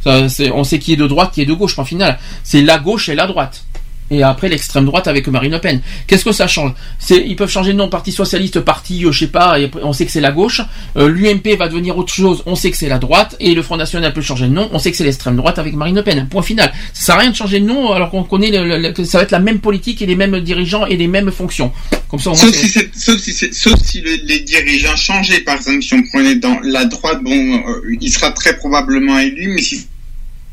Ça, 0.05 0.27
on 0.55 0.65
sait 0.65 0.79
qui 0.79 0.93
est 0.93 0.97
de 0.97 1.07
droite, 1.07 1.31
qui 1.35 1.43
est 1.43 1.47
de 1.47 1.55
gauche. 1.55 1.79
En 1.79 1.85
final, 1.85 2.19
c'est 2.43 2.63
la 2.63 2.79
gauche 2.79 3.09
et 3.09 3.15
la 3.15 3.27
droite. 3.27 3.65
Et 4.11 4.23
après 4.23 4.51
l'extrême 4.51 4.85
droite 4.85 5.09
avec 5.09 5.27
Marine 5.29 5.53
Le 5.53 5.59
Pen. 5.59 5.81
Qu'est-ce 6.07 6.25
que 6.27 6.33
ça 6.33 6.47
change? 6.47 6.73
Ils 7.09 7.35
peuvent 7.35 7.49
changer 7.49 7.73
de 7.73 7.79
nom 7.79 7.89
Parti 7.89 8.13
socialiste, 8.13 8.61
parti 8.61 9.07
euh, 9.07 9.13
je 9.13 9.21
sais 9.21 9.27
pas. 9.29 9.59
Et 9.59 9.71
on 9.83 9.95
sait 9.95 10.05
que 10.05 10.13
c'est 10.13 10.21
la 10.21 10.33
gauche. 10.33 10.61
Euh, 10.99 11.09
L'UMP 11.09 11.57
va 11.57 11.69
devenir 11.69 11.97
autre 11.97 12.13
chose. 12.13 12.43
On 12.45 12.55
sait 12.55 12.71
que 12.71 12.77
c'est 12.77 12.91
la 12.91 12.99
droite. 12.99 13.37
Et 13.41 13.55
le 13.55 13.63
Front 13.63 13.79
National 13.79 14.13
peut 14.13 14.21
changer 14.21 14.49
de 14.49 14.53
nom. 14.53 14.69
On 14.75 14.79
sait 14.79 14.91
que 14.91 14.99
c'est 14.99 15.05
l'extrême 15.05 15.37
droite 15.37 15.59
avec 15.59 15.73
Marine 15.75 15.95
Le 15.97 16.03
Pen. 16.03 16.29
Point 16.29 16.43
final. 16.43 16.71
Ça 16.93 17.07
sert 17.07 17.15
à 17.15 17.19
rien 17.21 17.31
de 17.31 17.37
changer 17.37 17.61
de 17.61 17.65
nom 17.65 17.91
alors 17.93 18.11
qu'on 18.11 18.25
connaît 18.25 18.51
le- 18.51 18.77
le- 18.77 18.93
que 18.93 19.03
ça 19.05 19.17
va 19.17 19.25
être 19.25 19.31
la 19.31 19.39
même 19.39 19.61
politique 19.61 20.03
et 20.03 20.07
les 20.07 20.17
mêmes 20.17 20.39
dirigeants 20.41 20.85
et 20.85 20.97
les 20.99 21.07
mêmes 21.09 21.31
fonctions. 21.31 21.73
Comme 22.09 22.21
ça, 22.21 22.33
au 22.33 22.35
moins, 22.35 22.43
Sauf 22.45 22.55
si, 22.55 22.69
sauf 22.95 23.19
si, 23.19 23.33
sauf 23.55 23.81
si 23.83 24.03
le- 24.03 24.21
les 24.27 24.41
dirigeants 24.41 24.97
changeaient, 24.97 25.41
par 25.41 25.55
exemple, 25.57 25.81
si 25.81 25.95
on 25.95 26.03
prenait 26.13 26.35
dans 26.35 26.59
la 26.65 26.85
droite, 26.85 27.23
bon, 27.23 27.33
euh, 27.33 27.97
il 27.99 28.11
sera 28.13 28.31
très 28.33 28.59
probablement 28.59 29.19
élu, 29.19 29.53
mais 29.55 29.63
si 29.63 29.87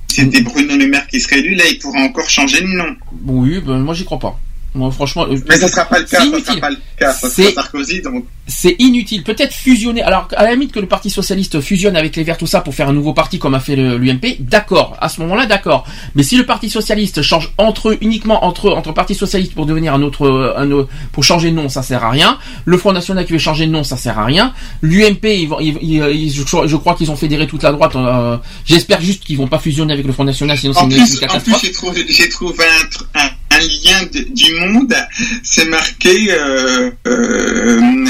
c'était 0.09 0.41
Bruno 0.41 0.75
Le 0.75 0.87
Maire 0.87 1.07
qui 1.07 1.19
serait 1.19 1.39
élu, 1.39 1.55
là, 1.55 1.63
il 1.69 1.79
pourra 1.79 2.01
encore 2.01 2.29
changer 2.29 2.61
de 2.61 2.67
nom. 2.67 2.95
Bon, 3.11 3.41
oui, 3.43 3.61
ben, 3.65 3.79
moi 3.79 3.93
j'y 3.93 4.05
crois 4.05 4.19
pas. 4.19 4.39
Moi, 4.75 4.91
franchement, 4.91 5.25
euh, 5.29 5.35
Mais 5.49 5.57
ça 5.57 5.67
sera 5.67 5.85
pas 5.85 5.97
le 5.99 6.05
cas, 6.05 6.09
c'est 6.11 6.17
ça 6.17 6.23
sera 6.25 6.35
inutile. 6.37 6.59
pas 6.61 6.69
le 6.69 6.77
cas, 6.99 7.11
ça 7.11 7.27
C'est- 7.29 7.51
sera 7.51 7.63
Sarkozy, 7.63 8.01
donc. 8.01 8.25
c'est 8.45 8.75
inutile. 8.77 9.23
Peut-être 9.23 9.53
fusionner. 9.53 10.03
Alors, 10.03 10.27
à 10.35 10.43
la 10.43 10.51
limite 10.51 10.71
que 10.71 10.79
le 10.79 10.85
Parti 10.87 11.09
socialiste 11.09 11.59
fusionne 11.59 11.95
avec 11.95 12.15
les 12.15 12.23
Verts, 12.23 12.37
tout 12.37 12.45
ça, 12.45 12.61
pour 12.61 12.75
faire 12.75 12.87
un 12.87 12.93
nouveau 12.93 13.13
parti 13.13 13.39
comme 13.39 13.55
a 13.55 13.59
fait 13.59 13.75
l'UMP, 13.75 14.37
d'accord. 14.41 14.95
À 15.01 15.09
ce 15.09 15.21
moment-là, 15.21 15.47
d'accord. 15.47 15.85
Mais 16.13 16.21
si 16.23 16.37
le 16.37 16.45
Parti 16.45 16.69
socialiste 16.69 17.21
change 17.23 17.51
entre 17.57 17.89
eux, 17.89 17.97
uniquement 18.01 18.45
entre 18.45 18.69
eux, 18.69 18.71
entre 18.73 18.91
Parti 18.93 19.15
socialiste 19.15 19.53
pour 19.55 19.65
devenir 19.65 19.93
un 19.95 20.03
autre, 20.03 20.25
euh, 20.27 20.53
un 20.55 20.69
autre- 20.71 20.89
pour 21.13 21.23
changer 21.23 21.49
de 21.49 21.55
nom, 21.55 21.67
ça 21.67 21.81
sert 21.81 22.03
à 22.03 22.11
rien. 22.11 22.37
Le 22.65 22.77
Front 22.77 22.91
national 22.93 23.25
qui 23.25 23.33
veut 23.33 23.39
changer 23.39 23.65
de 23.65 23.71
nom, 23.71 23.83
ça 23.83 23.97
sert 23.97 24.19
à 24.19 24.25
rien. 24.25 24.53
L'UMP, 24.83 25.25
ils 25.41 25.47
vont, 25.47 25.59
ils- 25.59 25.77
ils- 25.81 26.03
ils- 26.15 26.31
je, 26.31 26.43
crois- 26.43 26.95
qu'ils 26.95 27.09
ont 27.11 27.15
fédéré 27.15 27.47
toute 27.47 27.63
la 27.63 27.71
droite. 27.71 27.95
euh, 27.95 28.37
J'espère 28.65 29.01
juste 29.01 29.23
qu'ils 29.23 29.37
vont 29.37 29.47
pas 29.47 29.57
fusionner 29.59 29.93
avec 29.93 30.05
le 30.05 30.13
Front 30.13 30.23
national, 30.25 30.57
sinon 30.57 30.73
c'est 30.73 30.83
une, 30.83 30.89
plus, 30.89 30.97
une 30.97 31.03
en 31.03 31.07
plus 31.07 31.19
catastrophe. 31.19 31.61
j'ai 31.63 31.71
trouvé, 31.71 32.05
j'ai 32.07 32.29
trouvé 32.29 32.63
un, 32.65 32.85
tr- 32.87 33.03
un, 33.15 33.29
un 33.59 33.61
lien 33.61 34.23
du 34.31 34.53
monde, 34.55 34.95
c'est 35.43 35.65
marqué, 35.65 36.31
euh, 36.31 36.91
euh, 37.07 38.05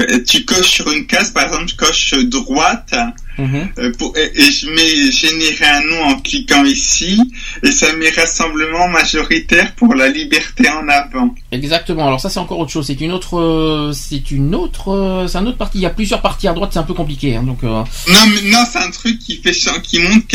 euh, 0.00 0.18
tu 0.26 0.44
coches 0.44 0.70
sur 0.70 0.90
une 0.90 1.06
case, 1.06 1.30
par 1.30 1.44
exemple, 1.44 1.68
je 1.68 1.76
coche 1.76 2.14
droite, 2.24 2.94
Mhm. 3.38 3.68
euh, 3.78 3.92
pour, 3.98 4.16
et, 4.16 4.32
et 4.34 4.50
je 4.50 4.68
mets 4.70 5.12
générer 5.12 5.64
un 5.66 5.82
nom 5.86 6.02
en 6.02 6.20
cliquant 6.20 6.64
ici, 6.64 7.20
et 7.62 7.70
ça 7.70 7.92
met 7.94 8.10
Rassemblement 8.10 8.88
majoritaire 8.88 9.74
pour 9.76 9.94
la 9.94 10.08
liberté 10.08 10.68
en 10.68 10.88
avant. 10.88 11.34
Exactement. 11.52 12.06
Alors 12.06 12.20
ça 12.20 12.28
c'est 12.30 12.40
encore 12.40 12.58
autre 12.58 12.72
chose. 12.72 12.86
C'est 12.88 13.00
une 13.00 13.12
autre, 13.12 13.38
euh, 13.38 13.92
c'est 13.92 14.30
une 14.30 14.54
autre, 14.54 14.88
euh, 14.92 15.26
c'est 15.28 15.38
un 15.38 15.46
autre 15.46 15.56
parti. 15.58 15.78
Il 15.78 15.82
y 15.82 15.86
a 15.86 15.90
plusieurs 15.90 16.20
partis 16.20 16.48
à 16.48 16.52
droite. 16.52 16.70
C'est 16.72 16.78
un 16.80 16.82
peu 16.84 16.94
compliqué. 16.94 17.36
hein, 17.36 17.42
donc. 17.44 17.62
euh, 17.64 17.68
Non, 18.08 18.26
mais 18.34 18.50
non, 18.50 18.64
c'est 18.70 18.78
un 18.78 18.90
truc 18.90 19.18
qui 19.18 19.36
fait 19.36 19.52
qui 19.82 19.98
monte, 20.00 20.26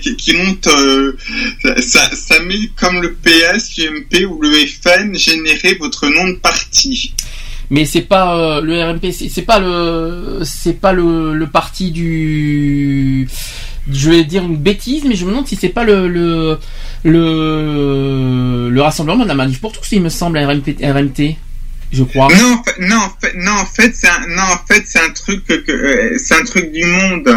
qui, 0.00 0.16
qui 0.16 0.34
monte, 0.34 0.68
ça, 1.80 2.10
ça 2.14 2.40
met 2.44 2.70
comme 2.76 3.00
le 3.02 3.14
PS, 3.14 3.76
l'UMP 3.76 4.26
ou 4.28 4.40
le 4.40 4.50
FN 4.66 5.14
générer 5.16 5.74
votre 5.74 6.06
nom 6.08 6.28
de 6.28 6.34
parti. 6.36 7.12
Mais 7.74 7.86
c'est 7.86 8.02
pas 8.02 8.36
euh, 8.36 8.60
le 8.60 8.82
RMP, 8.84 9.10
c'est 9.12 9.42
pas 9.42 9.58
le, 9.58 10.40
c'est 10.44 10.78
pas 10.78 10.92
le, 10.92 11.32
le 11.34 11.46
parti 11.46 11.90
du, 11.90 13.26
je 13.90 14.10
vais 14.10 14.24
dire 14.24 14.42
une 14.44 14.58
bêtise, 14.58 15.04
mais 15.08 15.14
je 15.16 15.24
me 15.24 15.30
demande 15.30 15.48
si 15.48 15.56
c'est 15.56 15.70
pas 15.70 15.82
le 15.82 16.06
le 16.06 16.58
le, 17.04 18.68
le 18.70 18.82
rassemblement 18.82 19.22
de 19.24 19.28
la 19.28 19.34
manif 19.34 19.58
pour 19.60 19.72
tous, 19.72 19.90
il 19.92 20.02
me 20.02 20.10
semble 20.10 20.38
RMT, 20.38 21.36
je 21.92 22.04
crois. 22.04 22.28
Non, 22.28 22.56
en 22.58 22.62
fait, 22.62 22.78
non, 22.80 23.08
non, 23.44 23.52
en 23.52 23.64
fait, 23.66 23.92
c'est 23.94 24.08
un, 24.08 24.20
non, 24.28 24.42
en 24.52 24.66
fait, 24.66 24.82
c'est 24.86 25.00
un 25.00 25.10
truc 25.10 25.44
que, 25.46 25.72
euh, 25.72 26.16
c'est 26.18 26.40
un 26.40 26.44
truc 26.44 26.70
du 26.72 26.84
monde. 26.84 27.28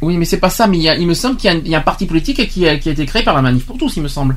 Oui, 0.00 0.16
mais 0.18 0.24
c'est 0.24 0.38
pas 0.38 0.50
ça. 0.50 0.66
Mais 0.68 0.76
il, 0.78 0.82
y 0.84 0.88
a- 0.88 0.96
il 0.96 1.06
me 1.06 1.14
semble 1.14 1.36
qu'il 1.36 1.50
y, 1.50 1.52
a 1.52 1.56
un- 1.56 1.60
il 1.64 1.68
y 1.68 1.74
a 1.74 1.78
un 1.78 1.82
parti 1.82 2.06
politique 2.06 2.48
qui 2.48 2.68
a, 2.68 2.76
qui 2.78 2.88
a 2.90 2.92
été 2.92 3.06
créé 3.06 3.22
par 3.24 3.34
la 3.34 3.42
manif 3.42 3.64
pour 3.66 3.76
tous, 3.78 3.96
il 3.96 4.02
me 4.02 4.08
semble. 4.08 4.36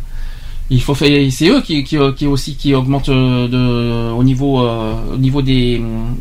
Il 0.69 0.81
faut 0.81 0.93
faire, 0.95 1.31
c'est 1.31 1.47
eux 1.47 1.61
qui, 1.61 1.83
qui, 1.85 1.97
qui 2.17 2.27
aussi 2.27 2.55
qui 2.55 2.73
augmentent 2.73 3.07
euh, 3.07 3.47
de, 3.47 4.11
au 4.11 4.21
niveau, 4.23 4.61
euh, 4.61 4.95
au 5.13 5.17
niveau 5.17 5.41
des, 5.41 5.77
hum, 5.77 6.17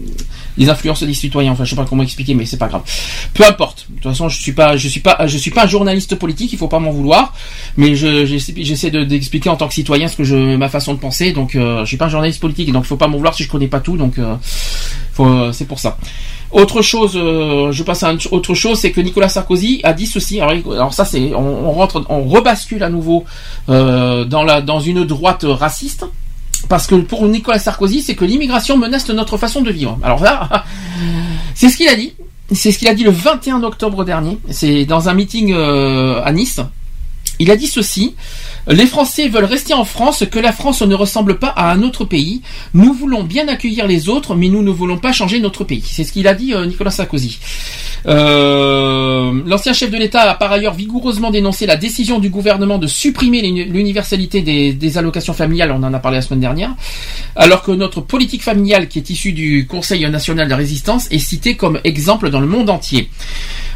des 0.57 0.69
influences 0.69 1.03
des 1.03 1.15
citoyens. 1.15 1.51
Enfin, 1.51 1.65
je 1.65 1.71
sais 1.71 1.77
pas 1.77 1.85
comment 1.85 2.05
expliquer, 2.05 2.33
mais 2.35 2.47
c'est 2.47 2.57
pas 2.57 2.69
grave. 2.69 2.83
Peu 3.35 3.45
importe. 3.45 3.87
De 3.89 3.95
toute 3.95 4.05
façon, 4.13 4.29
je 4.29 4.41
suis 4.41 4.53
pas, 4.53 4.77
je 4.77 4.87
suis 4.87 5.01
pas, 5.01 5.27
je 5.27 5.37
suis 5.37 5.51
pas 5.51 5.65
un 5.65 5.67
journaliste 5.67 6.15
politique. 6.15 6.53
Il 6.53 6.59
faut 6.59 6.69
pas 6.69 6.79
m'en 6.79 6.93
vouloir. 6.93 7.35
Mais 7.77 7.97
je, 7.97 8.25
j'essaie 8.25 8.55
j'essaie 8.59 8.91
de- 8.93 9.03
d'expliquer 9.03 9.49
en 9.51 9.57
tant 9.57 9.67
que 9.67 9.75
citoyen 9.75 10.07
ce 10.07 10.17
que 10.17 10.23
je, 10.23 10.55
ma 10.57 10.69
façon 10.69 10.95
de 10.95 11.01
penser. 11.01 11.33
Donc, 11.33 11.57
euh, 11.57 11.81
je 11.81 11.87
suis 11.87 11.97
pas 11.97 12.07
un 12.07 12.11
journaliste 12.11 12.41
politique. 12.41 12.71
Donc, 12.73 12.85
il 12.85 12.89
faut 12.89 12.97
pas 12.97 13.09
m'en 13.09 13.17
vouloir 13.17 13.35
si 13.35 13.43
je 13.43 13.49
connais 13.49 13.67
pas 13.69 13.81
tout. 13.81 13.97
Donc, 13.97 14.17
euh, 14.21 14.37
euh, 15.19 15.51
c'est 15.53 15.67
pour 15.67 15.81
ça. 15.81 15.99
Autre 16.53 16.81
chose, 16.83 17.13
euh, 17.17 17.73
je 17.73 17.83
passe 17.83 18.03
à 18.03 18.15
autre 18.31 18.55
chose, 18.55 18.79
c'est 18.79 18.93
que 18.93 19.01
Nicolas 19.01 19.29
Sarkozy 19.29 19.81
a 19.83 19.93
dit 19.93 20.07
ceci. 20.07 20.41
Alors, 20.41 20.95
ça, 20.95 21.05
c'est, 21.05 21.35
on, 21.35 21.69
on 21.69 21.73
rentre, 21.73 22.05
on 22.09 22.25
rebascule 22.25 22.83
à 22.83 22.89
nouveau 22.89 23.25
euh, 23.69 24.25
dans 24.25 24.45
la, 24.45 24.61
dans 24.61 24.81
une 24.81 25.05
droite 25.05 25.45
raciste. 25.47 26.07
Parce 26.69 26.87
que 26.87 26.95
pour 26.95 27.27
Nicolas 27.27 27.59
Sarkozy, 27.59 28.03
c'est 28.03 28.15
que 28.15 28.25
l'immigration 28.25 28.77
menace 28.77 29.09
notre 29.11 29.37
façon 29.37 29.63
de 29.63 29.71
vivre. 29.71 29.99
Alors 30.03 30.23
là, 30.23 30.65
c'est 31.55 31.69
ce 31.69 31.77
qu'il 31.77 31.89
a 31.89 31.95
dit. 31.95 32.15
C'est 32.53 32.71
ce 32.71 32.79
qu'il 32.79 32.89
a 32.89 32.95
dit 32.95 33.03
le 33.03 33.11
21 33.11 33.63
octobre 33.65 34.05
dernier. 34.05 34.39
C'est 34.51 34.85
dans 34.85 35.09
un 35.09 35.15
meeting 35.15 35.53
euh, 35.53 36.23
à 36.25 36.33
Nice. 36.33 36.61
Il 37.39 37.51
a 37.51 37.57
dit 37.57 37.67
ceci. 37.67 38.15
Les 38.69 38.87
Français 38.87 39.29
veulent 39.29 39.45
rester 39.45 39.75
en 39.75 39.85
France, 39.85 40.25
que 40.31 40.39
la 40.41 40.53
France 40.53 40.83
ne 40.83 40.95
ressemble 40.95 41.39
pas 41.39 41.49
à 41.49 41.71
un 41.71 41.83
autre 41.83 42.05
pays. 42.05 42.43
Nous 42.75 42.93
voulons 42.95 43.23
bien 43.23 43.47
accueillir 43.49 43.87
les 43.87 44.09
autres, 44.09 44.35
mais 44.35 44.49
nous 44.49 44.63
ne 44.63 44.71
voulons 44.71 44.99
pas 44.99 45.13
changer 45.13 45.39
notre 45.39 45.63
pays. 45.65 45.85
C'est 45.87 46.03
ce 46.03 46.13
qu'il 46.13 46.27
a 46.27 46.35
dit 46.35 46.53
euh, 46.53 46.67
Nicolas 46.67 46.91
Sarkozy. 46.91 47.39
Euh, 48.07 49.43
L'ancien 49.47 49.73
chef 49.73 49.91
de 49.91 49.97
l'État 49.97 50.23
a 50.23 50.35
par 50.35 50.51
ailleurs 50.53 50.75
vigoureusement 50.75 51.31
dénoncé 51.31 51.67
la 51.67 51.77
décision 51.77 52.19
du 52.19 52.29
gouvernement 52.31 52.79
de 52.79 52.87
supprimer 52.87 53.43
l'uni- 53.43 53.65
l'universalité 53.65 54.43
des, 54.43 54.99
allocations 54.99 55.35
familiales, 55.35 55.73
on 55.73 55.83
en 55.83 55.93
a 55.95 55.99
parlé 55.99 56.19
la 56.19 56.23
semaine 56.23 56.41
dernière, 56.41 56.75
alors 57.35 57.63
que 57.63 57.73
notre 57.73 58.01
politique 58.01 58.43
familiale, 58.43 58.89
qui 58.89 58.99
est 58.99 59.11
issue 59.11 59.33
du 59.33 59.67
Conseil 59.67 60.09
national 60.11 60.49
de 60.49 60.55
résistance, 60.55 61.09
est 61.11 61.19
citée 61.19 61.55
comme 61.57 61.81
exemple 61.85 62.31
dans 62.31 62.41
le 62.41 62.47
monde 62.47 62.71
entier. 62.71 63.11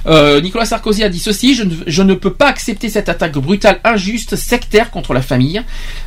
Euh, 0.06 0.40
Nicolas 0.40 0.64
Sarkozy 0.64 1.02
a 1.02 1.08
dit 1.08 1.18
ceci 1.18 1.54
je 1.54 2.02
ne, 2.02 2.14
peux 2.14 2.32
pas 2.32 2.48
accepter 2.48 2.88
cette 2.88 3.08
attaque 3.08 3.38
brutale, 3.38 3.80
injuste, 3.84 4.36
sectaire 4.36 4.90
contre 4.90 5.14
la 5.14 5.22
famille. 5.22 5.62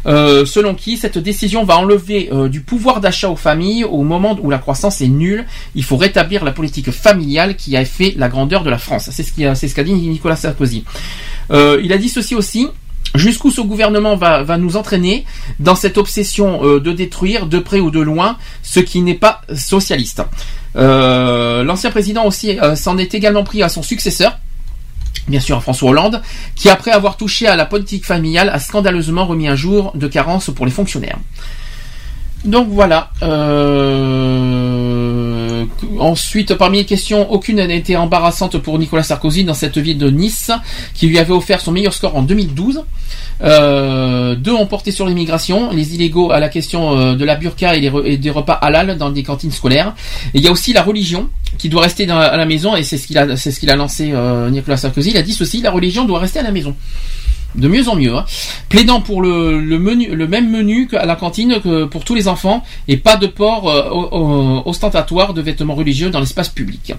Euh, 0.05 0.45
selon 0.45 0.75
qui 0.75 0.97
cette 0.97 1.17
décision 1.17 1.63
va 1.63 1.77
enlever 1.77 2.29
euh, 2.31 2.49
du 2.49 2.61
pouvoir 2.61 3.01
d'achat 3.01 3.29
aux 3.29 3.35
familles 3.35 3.83
au 3.83 4.03
moment 4.03 4.37
où 4.41 4.49
la 4.49 4.57
croissance 4.57 5.01
est 5.01 5.07
nulle. 5.07 5.45
Il 5.75 5.83
faut 5.83 5.97
rétablir 5.97 6.43
la 6.43 6.51
politique 6.51 6.91
familiale 6.91 7.55
qui 7.55 7.77
a 7.77 7.85
fait 7.85 8.13
la 8.17 8.29
grandeur 8.29 8.63
de 8.63 8.69
la 8.69 8.77
France. 8.77 9.09
C'est 9.11 9.23
ce 9.23 9.75
qu'a 9.75 9.83
dit 9.83 9.93
Nicolas 9.93 10.35
Sarkozy. 10.35 10.83
Il 11.51 11.93
a 11.93 11.97
dit 11.97 12.09
ceci 12.09 12.35
aussi. 12.35 12.67
Jusqu'où 13.15 13.51
ce 13.51 13.61
gouvernement 13.61 14.15
va, 14.15 14.57
nous 14.57 14.75
entraîner 14.75 15.23
dans 15.59 15.75
cette 15.75 15.99
obsession 15.99 16.79
de 16.79 16.91
détruire 16.91 17.45
de 17.45 17.59
près 17.59 17.79
ou 17.79 17.91
de 17.91 17.99
loin 17.99 18.37
ce 18.63 18.79
qui 18.79 19.01
n'est 19.01 19.13
pas 19.13 19.41
socialiste. 19.55 20.23
Euh, 20.75 21.63
L'ancien 21.63 21.91
président 21.91 22.25
aussi 22.25 22.59
euh, 22.59 22.75
s'en 22.75 22.97
est 22.97 23.13
également 23.13 23.43
pris 23.43 23.63
à 23.63 23.69
son 23.69 23.83
successeur, 23.83 24.39
bien 25.27 25.39
sûr 25.39 25.57
à 25.57 25.61
François 25.61 25.91
Hollande, 25.91 26.21
qui 26.55 26.69
après 26.69 26.91
avoir 26.91 27.17
touché 27.17 27.47
à 27.47 27.55
la 27.55 27.65
politique 27.65 28.05
familiale 28.05 28.49
a 28.49 28.59
scandaleusement 28.59 29.25
remis 29.25 29.47
un 29.47 29.55
jour 29.55 29.91
de 29.95 30.07
carence 30.07 30.49
pour 30.49 30.65
les 30.65 30.71
fonctionnaires. 30.71 31.17
Donc 32.45 32.67
voilà. 32.69 33.11
Euh, 33.21 35.22
Ensuite, 35.99 36.55
parmi 36.55 36.79
les 36.79 36.85
questions, 36.85 37.31
aucune 37.31 37.57
n'a 37.57 37.73
été 37.73 37.95
embarrassante 37.95 38.57
pour 38.57 38.79
Nicolas 38.79 39.03
Sarkozy 39.03 39.43
dans 39.43 39.53
cette 39.53 39.77
ville 39.77 39.97
de 39.97 40.09
Nice, 40.09 40.51
qui 40.93 41.07
lui 41.07 41.19
avait 41.19 41.33
offert 41.33 41.61
son 41.61 41.71
meilleur 41.71 41.93
score 41.93 42.15
en 42.15 42.23
2012. 42.23 42.83
Euh, 43.41 44.35
deux 44.35 44.53
ont 44.53 44.65
porté 44.67 44.91
sur 44.91 45.05
l'immigration, 45.05 45.71
les 45.71 45.95
illégaux 45.95 46.31
à 46.31 46.39
la 46.39 46.49
question 46.49 46.97
euh, 46.97 47.15
de 47.15 47.25
la 47.25 47.35
burqa 47.35 47.75
et, 47.75 48.17
des 48.17 48.29
repas 48.29 48.53
halal 48.53 48.97
dans 48.97 49.09
des 49.09 49.23
cantines 49.23 49.51
scolaires. 49.51 49.93
Et 50.33 50.37
il 50.39 50.43
y 50.43 50.47
a 50.47 50.51
aussi 50.51 50.73
la 50.73 50.83
religion 50.83 51.29
qui 51.57 51.69
doit 51.69 51.81
rester 51.81 52.09
à 52.09 52.37
la 52.37 52.45
maison, 52.45 52.75
et 52.75 52.83
c'est 52.83 52.97
ce 52.97 53.07
qu'il 53.07 53.17
a, 53.69 53.75
lancé 53.75 54.11
euh, 54.13 54.49
Nicolas 54.49 54.77
Sarkozy. 54.77 55.11
Il 55.11 55.17
a 55.17 55.21
dit 55.21 55.33
ceci 55.33 55.61
la 55.61 55.71
religion 55.71 56.05
doit 56.05 56.19
rester 56.19 56.39
à 56.39 56.43
la 56.43 56.51
maison 56.51 56.75
de 57.55 57.67
mieux 57.67 57.87
en 57.87 57.95
mieux, 57.95 58.15
hein. 58.15 58.25
plaidant 58.69 59.01
pour 59.01 59.21
le, 59.21 59.59
même 59.79 60.49
menu 60.49 60.87
qu'à 60.87 61.05
la 61.05 61.15
cantine 61.15 61.59
que 61.61 61.85
pour 61.85 62.03
tous 62.03 62.15
les 62.15 62.27
enfants 62.27 62.63
et 62.87 62.97
pas 62.97 63.17
de 63.17 63.27
port 63.27 63.69
euh, 63.69 64.61
ostentatoire 64.65 65.33
de 65.33 65.41
vêtements 65.41 65.75
religieux 65.75 66.09
dans 66.09 66.19
l'espace 66.19 66.49
public. 66.49 66.93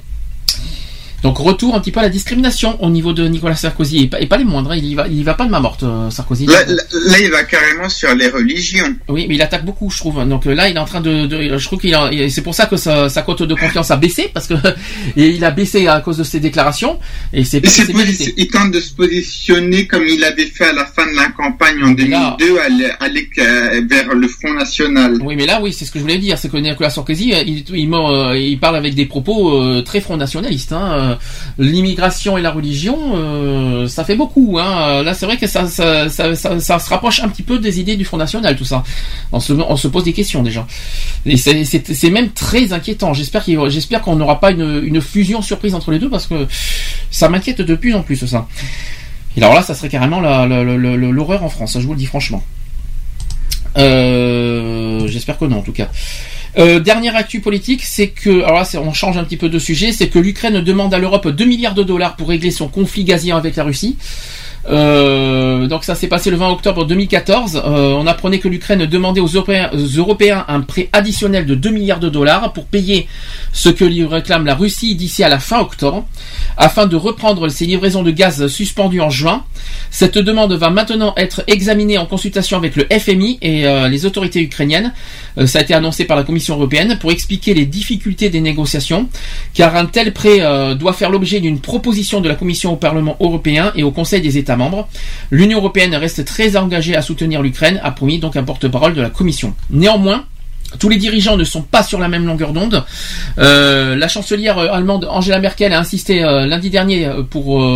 Donc 1.25 1.39
retour 1.39 1.75
un 1.75 1.81
petit 1.81 1.91
peu 1.91 2.01
à 2.01 2.03
la 2.03 2.11
discrimination 2.11 2.77
au 2.85 2.91
niveau 2.91 3.13
de 3.15 3.27
Nicolas 3.27 3.57
Sarkozy 3.57 4.03
et 4.03 4.07
pas, 4.09 4.21
et 4.21 4.27
pas 4.27 4.37
les 4.37 4.45
moindres. 4.45 4.71
hein. 4.73 4.77
Il 4.77 4.85
y 4.85 4.95
va, 4.95 5.09
il 5.09 5.19
y 5.19 5.23
va 5.23 5.33
pas 5.35 5.47
de 5.47 5.51
ma 5.51 5.59
morte 5.59 5.83
euh, 5.83 6.11
Sarkozy. 6.11 6.45
Là, 6.47 6.65
là, 6.67 6.83
là, 6.93 7.19
il 7.19 7.31
va 7.31 7.43
carrément 7.45 7.89
sur 7.89 8.15
les 8.15 8.29
religions. 8.29 8.95
Oui, 9.09 9.25
mais 9.27 9.35
il 9.37 9.43
attaque 9.43 9.65
beaucoup, 9.65 9.91
je 9.91 9.97
trouve. 9.97 10.23
Donc 10.29 10.45
là, 10.45 10.69
il 10.69 10.77
est 10.77 10.79
en 10.79 10.85
train 10.85 11.01
de, 11.01 11.27
de- 11.27 11.57
je 11.57 11.65
trouve 11.65 11.81
qu'il 11.81 11.97
c'est 12.31 12.43
pour 12.43 12.55
ça 12.55 12.67
que 12.67 12.77
sa, 12.77 13.09
sa 13.09 13.23
cote 13.23 13.43
de 13.43 13.55
confiance 13.55 13.91
a 13.91 13.97
baissé 13.97 14.31
parce 14.35 14.47
que 14.47 14.55
et 15.17 15.29
il 15.31 15.43
a 15.45 15.51
baissé 15.51 15.87
à 15.89 16.01
cause 16.03 16.19
de 16.19 16.25
ses 16.25 16.41
déclarations 16.41 16.99
et 17.33 17.43
c'est 17.45 17.61
Il, 18.37 18.49
tente 18.49 18.71
de 18.73 18.81
se 18.81 18.93
positionner 18.93 19.87
comme 19.87 20.07
il 20.07 20.23
avait 20.25 20.45
fait 20.47 20.67
à 20.67 20.73
la 20.75 20.85
fin 20.85 21.11
de 21.11 21.17
la 21.17 21.29
campagne 21.31 21.83
en 21.83 21.93
2002, 21.93 22.59
aller, 22.59 22.91
aller 23.01 23.29
euh, 23.39 23.81
vers 23.89 24.15
le 24.15 24.29
Front 24.29 24.53
National. 24.53 25.19
Oui, 25.23 25.37
mais 25.37 25.47
là, 25.47 25.61
oui, 25.63 25.73
c'est 25.73 25.87
ce 25.87 25.91
que 25.91 25.99
je 25.99 26.05
voulais 26.05 26.19
dire, 26.19 26.37
c'est 26.37 26.51
que 26.51 26.57
Nicolas 26.59 26.91
Sarkozy, 26.91 27.33
euh, 27.33 27.43
il, 27.47 27.65
il, 27.75 27.91
il 28.51 28.59
parle 28.61 28.77
avec 28.77 28.95
des 28.95 29.07
propos 29.07 29.83
très 29.83 30.03
front 30.03 30.19
nationalistes. 30.19 30.73
Hein. 30.73 31.14
Euh, 31.15 31.65
L'immigration 31.65 32.37
et 32.37 32.43
la 32.43 32.51
religion, 32.51 32.99
euh, 33.15 33.87
ça 33.89 34.05
fait 34.05 34.17
beaucoup. 34.17 34.59
Hein. 34.61 35.03
Là, 35.03 35.15
c'est 35.15 35.27
vrai 35.27 35.37
que 35.37 35.47
ça, 35.47 35.67
ça, 35.67 36.09
se 36.09 36.89
rapproche 36.89 37.21
un 37.21 37.29
petit 37.29 37.43
peu 37.43 37.59
des 37.59 37.81
idées 37.81 37.97
du 37.97 38.05
Front 38.05 38.17
National, 38.17 38.57
tout 38.57 38.65
ça. 38.65 38.85
On 39.33 39.41
se, 39.41 39.89
pose 39.89 40.05
des 40.05 40.13
questions 40.13 40.43
déjà. 40.43 40.67
Et 41.27 41.37
c'est- 41.37 42.11
même 42.11 42.31
très 42.31 42.73
inquiétant. 42.73 43.13
J'espère 43.15 43.45
qu'on 44.03 44.17
n'aura 44.17 44.41
pas 44.41 44.51
une, 44.51 45.01
fusion 45.01 45.43
surprise 45.43 45.75
entre 45.75 45.91
les 45.91 45.99
deux 45.99 46.09
parce 46.09 46.27
que 46.27 46.47
ça 47.11 47.29
m'inquiète 47.29 47.61
de 47.61 47.75
plus 47.75 47.95
en 47.95 48.03
plus 48.03 48.17
ça. 48.27 48.47
Et 49.37 49.43
alors 49.43 49.55
là, 49.55 49.63
ça 49.63 49.75
serait 49.75 49.89
carrément 49.89 50.21
l'horreur 50.21 51.43
en 51.43 51.49
France. 51.49 51.77
Je 51.79 51.87
vous 51.87 51.93
le 51.93 51.99
dis 51.99 52.07
franchement. 52.07 52.43
Euh, 53.77 55.07
J'espère 55.09 55.39
que 55.39 55.45
non, 55.45 55.59
en 55.59 55.63
tout 55.63 55.73
cas. 55.73 55.89
Euh, 56.57 56.79
dernière 56.79 57.17
actu 57.17 57.41
politique, 57.41 57.83
c'est 57.85 58.09
que, 58.09 58.43
alors 58.45 58.61
là, 58.61 58.69
on 58.81 58.93
change 58.93 59.17
un 59.17 59.25
petit 59.25 59.37
peu 59.37 59.49
de 59.49 59.59
sujet, 59.59 59.93
c'est 59.93 60.09
que 60.09 60.19
l'Ukraine 60.19 60.61
demande 60.61 60.95
à 60.95 60.99
l'Europe 60.99 61.29
2 61.29 61.45
milliards 61.45 61.75
de 61.75 61.83
dollars 61.83 62.17
pour 62.17 62.29
régler 62.29 62.51
son 62.51 62.69
conflit 62.69 63.05
gazier 63.05 63.33
avec 63.33 63.57
la 63.57 63.65
Russie. 63.65 63.97
Euh, 64.69 65.67
donc 65.67 65.85
ça 65.85 65.95
s'est 65.95 66.09
passé 66.09 66.31
le 66.31 66.37
20 66.37 66.51
octobre 66.51 66.87
2014. 66.87 67.63
Euh, 67.65 67.93
on 67.93 68.07
apprenait 68.07 68.39
que 68.39 68.49
l'Ukraine 68.49 68.87
demandait 68.87 69.21
aux 69.21 69.27
Européens, 69.27 70.45
un 70.49 70.61
prêt 70.61 70.89
additionnel 70.93 71.47
de 71.47 71.55
2 71.55 71.71
milliards 71.71 72.01
de 72.01 72.09
dollars 72.09 72.53
pour 72.53 72.65
payer 72.67 73.07
ce 73.53 73.69
que 73.69 73.85
lui 73.85 74.05
réclame 74.05 74.47
la 74.47 74.55
Russie 74.55 74.95
d'ici 74.95 75.23
à 75.23 75.29
la 75.29 75.39
fin 75.39 75.61
octobre, 75.61 76.07
afin 76.57 76.87
de 76.87 76.97
reprendre 76.97 77.49
ses 77.49 77.67
livraisons 77.67 78.03
de 78.03 78.11
gaz 78.11 78.47
suspendues 78.47 79.01
en 79.01 79.11
juin. 79.11 79.45
Cette 79.91 80.19
demande 80.19 80.53
va 80.55 80.71
maintenant 80.71 81.15
être 81.17 81.45
examinée 81.47 81.99
en 81.99 82.07
consultation 82.07 82.57
avec 82.57 82.77
le 82.77 82.87
FMI 82.91 83.39
et 83.43 83.67
euh, 83.67 83.89
les 83.89 84.07
autorités 84.07 84.41
ukrainiennes. 84.41 84.93
Euh, 85.39 85.47
ça 85.47 85.59
a 85.59 85.63
été 85.63 85.75
annoncé 85.75 86.05
par 86.05 86.17
la 86.17 86.23
Commission 86.23 86.57
européenne 86.57 86.99
pour 87.01 87.13
expliquer 87.13 87.55
les 87.55 87.67
difficultés 87.67 88.31
des 88.31 88.41
négociations, 88.41 89.09
car 89.53 89.77
un 89.77 89.87
tel 89.87 90.13
prêt 90.13 90.41
doit 90.77 90.93
faire 90.93 91.11
l'objet 91.11 91.41
d'une 91.41 91.61
proposition 91.61 92.21
de 92.21 92.29
la 92.29 92.35
Commission 92.35 92.73
au 92.73 92.77
Parlement 92.77 93.17
européen 93.21 93.73
et 93.77 93.83
au 93.83 93.91
Conseil 93.91 94.21
des 94.21 94.39
États 94.39 94.54
membres. 94.57 94.89
L'Union 95.31 95.59
européenne 95.59 95.95
reste 95.95 96.25
très 96.25 96.57
engagée 96.57 96.97
à 96.97 97.03
soutenir 97.03 97.43
l'Ukraine, 97.43 97.81
a 97.83 97.91
promis 97.91 98.19
donc 98.19 98.37
un 98.37 98.45
porte-parole 98.45 98.95
de 98.95 99.03
la 99.03 99.11
Commission. 99.11 99.55
Néanmoins, 99.71 100.25
tous 100.79 100.89
les 100.89 100.97
dirigeants 100.97 101.37
ne 101.37 101.45
sont 101.45 101.63
pas 101.63 101.83
sur 101.83 101.99
la 101.99 102.09
même 102.09 102.27
longueur 102.27 102.53
d'onde. 102.53 102.85
Euh, 103.39 103.97
la 103.97 104.09
chancelière 104.09 104.59
euh, 104.59 104.73
allemande 104.73 105.07
Angela 105.11 105.39
Merkel 105.39 105.73
a 105.73 105.79
insisté 105.79 106.23
euh, 106.23 106.47
lundi 106.47 106.71
dernier 106.71 107.09
pour, 107.31 107.67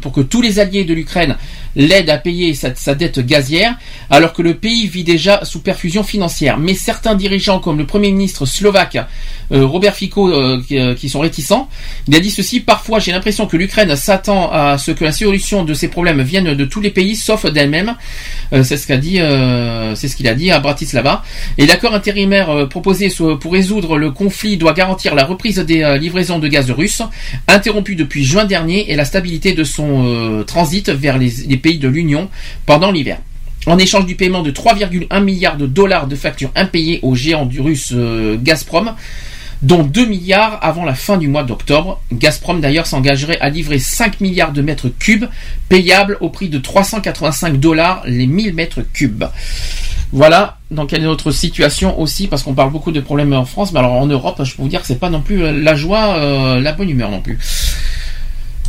pour 0.00 0.12
que 0.12 0.20
tous 0.20 0.42
les 0.42 0.58
alliés 0.58 0.84
de 0.84 0.94
l'Ukraine 0.94 1.36
l'aident 1.74 2.10
à 2.10 2.18
payer 2.18 2.52
sa, 2.54 2.94
dette 2.94 3.20
gazière, 3.20 3.76
alors 4.10 4.34
que 4.34 4.42
le 4.42 4.54
pays 4.54 4.86
vit 4.86 5.04
déjà 5.04 5.44
sous 5.44 5.60
perfusion 5.60 6.02
financière. 6.02 6.58
Mais 6.58 6.74
certains 6.74 7.14
dirigeants, 7.14 7.60
comme 7.60 7.78
le 7.78 7.86
Premier 7.86 8.12
ministre 8.12 8.44
slovaque 8.44 8.98
Robert 9.50 9.94
Fico, 9.94 10.30
qui, 10.60 11.08
sont 11.08 11.20
réticents, 11.20 11.70
il 12.08 12.14
a 12.14 12.20
dit 12.20 12.30
ceci, 12.30 12.60
parfois 12.60 12.98
j'ai 12.98 13.10
l'impression 13.12 13.46
que 13.46 13.56
l'Ukraine 13.56 13.96
s'attend 13.96 14.50
à 14.52 14.76
ce 14.76 14.90
que 14.90 15.02
la 15.02 15.12
solution 15.12 15.64
de 15.64 15.72
ces 15.72 15.88
problèmes 15.88 16.20
vienne 16.20 16.54
de 16.54 16.64
tous 16.66 16.82
les 16.82 16.90
pays, 16.90 17.16
sauf 17.16 17.46
d'elle-même. 17.46 17.94
C'est 18.50 18.76
ce 18.76 18.86
qu'a 18.86 18.98
dit, 18.98 19.18
c'est 19.94 20.08
ce 20.08 20.16
qu'il 20.16 20.28
a 20.28 20.34
dit 20.34 20.50
à 20.50 20.60
Bratislava. 20.60 21.24
Et 21.56 21.64
l'accord 21.64 21.94
intérimaire 21.94 22.41
euh, 22.50 22.66
proposé 22.66 23.08
so- 23.10 23.36
pour 23.36 23.52
résoudre 23.52 23.98
le 23.98 24.10
conflit 24.10 24.56
doit 24.56 24.72
garantir 24.72 25.14
la 25.14 25.24
reprise 25.24 25.58
des 25.58 25.82
euh, 25.82 25.96
livraisons 25.96 26.38
de 26.38 26.48
gaz 26.48 26.70
russe, 26.70 27.02
interrompues 27.48 27.96
depuis 27.96 28.24
juin 28.24 28.44
dernier, 28.44 28.90
et 28.90 28.96
la 28.96 29.04
stabilité 29.04 29.52
de 29.52 29.64
son 29.64 30.04
euh, 30.06 30.42
transit 30.44 30.88
vers 30.90 31.18
les, 31.18 31.30
pays 31.56 31.78
de 31.78 31.88
l'Union 31.88 32.28
pendant 32.66 32.90
l'hiver. 32.90 33.18
En 33.66 33.78
échange 33.78 34.06
du 34.06 34.16
paiement 34.16 34.42
de 34.42 34.50
3,1 34.50 35.22
milliards 35.22 35.56
de 35.56 35.66
dollars 35.66 36.08
de 36.08 36.16
factures 36.16 36.50
impayées 36.56 36.98
au 37.02 37.14
géant 37.14 37.46
du 37.46 37.60
russe 37.60 37.92
euh, 37.94 38.36
Gazprom, 38.40 38.94
dont 39.62 39.82
2 39.84 40.06
milliards 40.06 40.58
avant 40.62 40.84
la 40.84 40.94
fin 40.94 41.16
du 41.16 41.28
mois 41.28 41.44
d'octobre. 41.44 42.00
Gazprom 42.12 42.60
d'ailleurs 42.60 42.86
s'engagerait 42.86 43.38
à 43.40 43.48
livrer 43.48 43.78
5 43.78 44.20
milliards 44.20 44.52
de 44.52 44.62
mètres 44.62 44.88
cubes, 44.88 45.26
payables 45.68 46.18
au 46.20 46.28
prix 46.28 46.48
de 46.48 46.58
385 46.58 47.58
dollars 47.58 48.02
les 48.06 48.26
1000 48.26 48.54
mètres 48.54 48.82
cubes. 48.92 49.24
Voilà 50.12 50.58
dans 50.70 50.86
quelle 50.86 51.02
est 51.02 51.06
notre 51.06 51.30
situation 51.30 51.98
aussi, 51.98 52.26
parce 52.26 52.42
qu'on 52.42 52.54
parle 52.54 52.70
beaucoup 52.70 52.92
de 52.92 53.00
problèmes 53.00 53.32
en 53.32 53.44
France, 53.44 53.72
mais 53.72 53.78
alors 53.78 53.92
en 53.92 54.06
Europe, 54.06 54.40
je 54.44 54.54
peux 54.54 54.62
vous 54.62 54.68
dire 54.68 54.80
que 54.80 54.86
c'est 54.86 54.98
pas 54.98 55.10
non 55.10 55.20
plus 55.20 55.62
la 55.62 55.74
joie, 55.74 56.16
euh, 56.16 56.60
la 56.60 56.72
bonne 56.72 56.90
humeur 56.90 57.10
non 57.10 57.20
plus. 57.20 57.38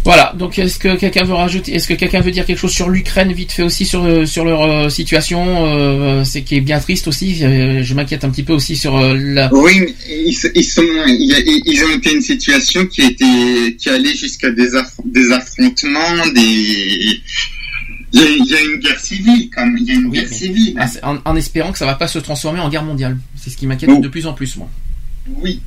Voilà, 0.05 0.33
donc 0.37 0.59
est-ce 0.59 0.77
que 0.79 0.95
quelqu'un 0.97 1.23
veut 1.23 1.33
rajouter, 1.33 1.73
est-ce 1.75 1.87
que 1.87 1.93
quelqu'un 1.93 2.19
veut 2.19 2.31
dire 2.31 2.45
quelque 2.45 2.57
chose 2.57 2.73
sur 2.73 2.89
l'Ukraine 2.89 3.31
vite 3.31 3.53
fait 3.53 3.63
aussi 3.63 3.85
sur 3.85 4.03
euh, 4.03 4.25
sur 4.25 4.43
leur 4.43 4.61
euh, 4.63 4.89
situation, 4.89 5.65
euh, 5.65 6.25
c'est 6.25 6.41
qui 6.41 6.55
est 6.55 6.61
bien 6.61 6.79
triste 6.79 7.07
aussi. 7.07 7.41
euh, 7.41 7.81
je 7.83 7.93
m'inquiète 7.93 8.25
un 8.25 8.29
petit 8.29 8.43
peu 8.43 8.51
aussi 8.51 8.75
sur 8.75 8.97
euh, 8.97 9.15
la. 9.17 9.53
Oui, 9.53 9.79
mais 9.79 9.93
ils, 10.09 10.35
ils 10.55 10.63
sont, 10.65 10.81
ils 11.07 11.83
ont 11.85 11.97
été 11.97 12.13
une 12.13 12.21
situation 12.21 12.85
qui 12.87 13.01
a 13.01 13.05
été, 13.05 13.75
qui 13.77 13.89
allait 13.89 14.13
jusqu'à 14.15 14.51
des, 14.51 14.71
aff- 14.75 14.99
des 15.05 15.31
affrontements, 15.31 16.27
des, 16.35 16.41
il 18.15 18.19
y, 18.19 18.23
a, 18.23 18.25
il 18.29 18.45
y 18.45 18.55
a 18.55 18.61
une 18.61 18.79
guerre 18.81 18.99
civile, 18.99 19.49
comme 19.55 19.77
il 19.79 19.87
y 19.87 19.91
a 19.91 19.93
une 19.93 20.09
guerre 20.11 20.27
civile. 20.27 20.75
En, 21.01 21.17
en 21.23 21.35
espérant 21.37 21.71
que 21.71 21.77
ça 21.77 21.85
va 21.85 21.95
pas 21.95 22.07
se 22.09 22.19
transformer 22.19 22.59
en 22.59 22.69
guerre 22.69 22.83
mondiale. 22.83 23.17
C'est 23.41 23.49
ce 23.49 23.55
qui 23.57 23.67
m'inquiète 23.67 23.89
de 24.01 24.07
plus 24.09 24.27
en 24.27 24.33
plus, 24.33 24.57
moi. 24.57 24.69
Oui. 25.41 25.61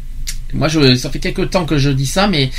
Moi, 0.53 0.69
je, 0.69 0.95
ça 0.95 1.11
fait 1.11 1.19
quelques 1.19 1.51
temps 1.51 1.65
que 1.65 1.77
je 1.79 1.91
dis 1.91 2.07
ça, 2.07 2.29
mais 2.29 2.51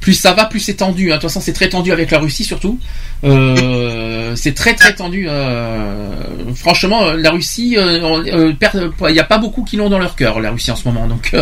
plus 0.00 0.14
ça 0.14 0.32
va, 0.32 0.46
plus 0.46 0.60
c'est 0.60 0.74
tendu. 0.74 1.10
hein. 1.10 1.16
De 1.16 1.20
toute 1.20 1.30
façon, 1.30 1.40
c'est 1.40 1.52
très 1.52 1.68
tendu 1.68 1.92
avec 1.92 2.10
la 2.10 2.18
Russie, 2.18 2.44
surtout. 2.44 2.78
Euh, 3.24 4.34
c'est 4.34 4.54
très 4.54 4.74
très 4.74 4.94
tendu. 4.94 5.26
euh, 5.28 6.10
franchement, 6.54 7.04
euh, 7.04 7.16
la 7.16 7.30
Russie, 7.30 7.76
il 7.78 9.12
n'y 9.12 9.18
a 9.18 9.24
pas 9.24 9.38
beaucoup 9.38 9.62
qui 9.62 9.76
l'ont 9.76 9.90
dans 9.90 9.98
leur 9.98 10.16
cœur, 10.16 10.40
la 10.40 10.50
Russie 10.50 10.70
en 10.70 10.76
ce 10.76 10.88
moment. 10.88 11.06
Donc, 11.06 11.34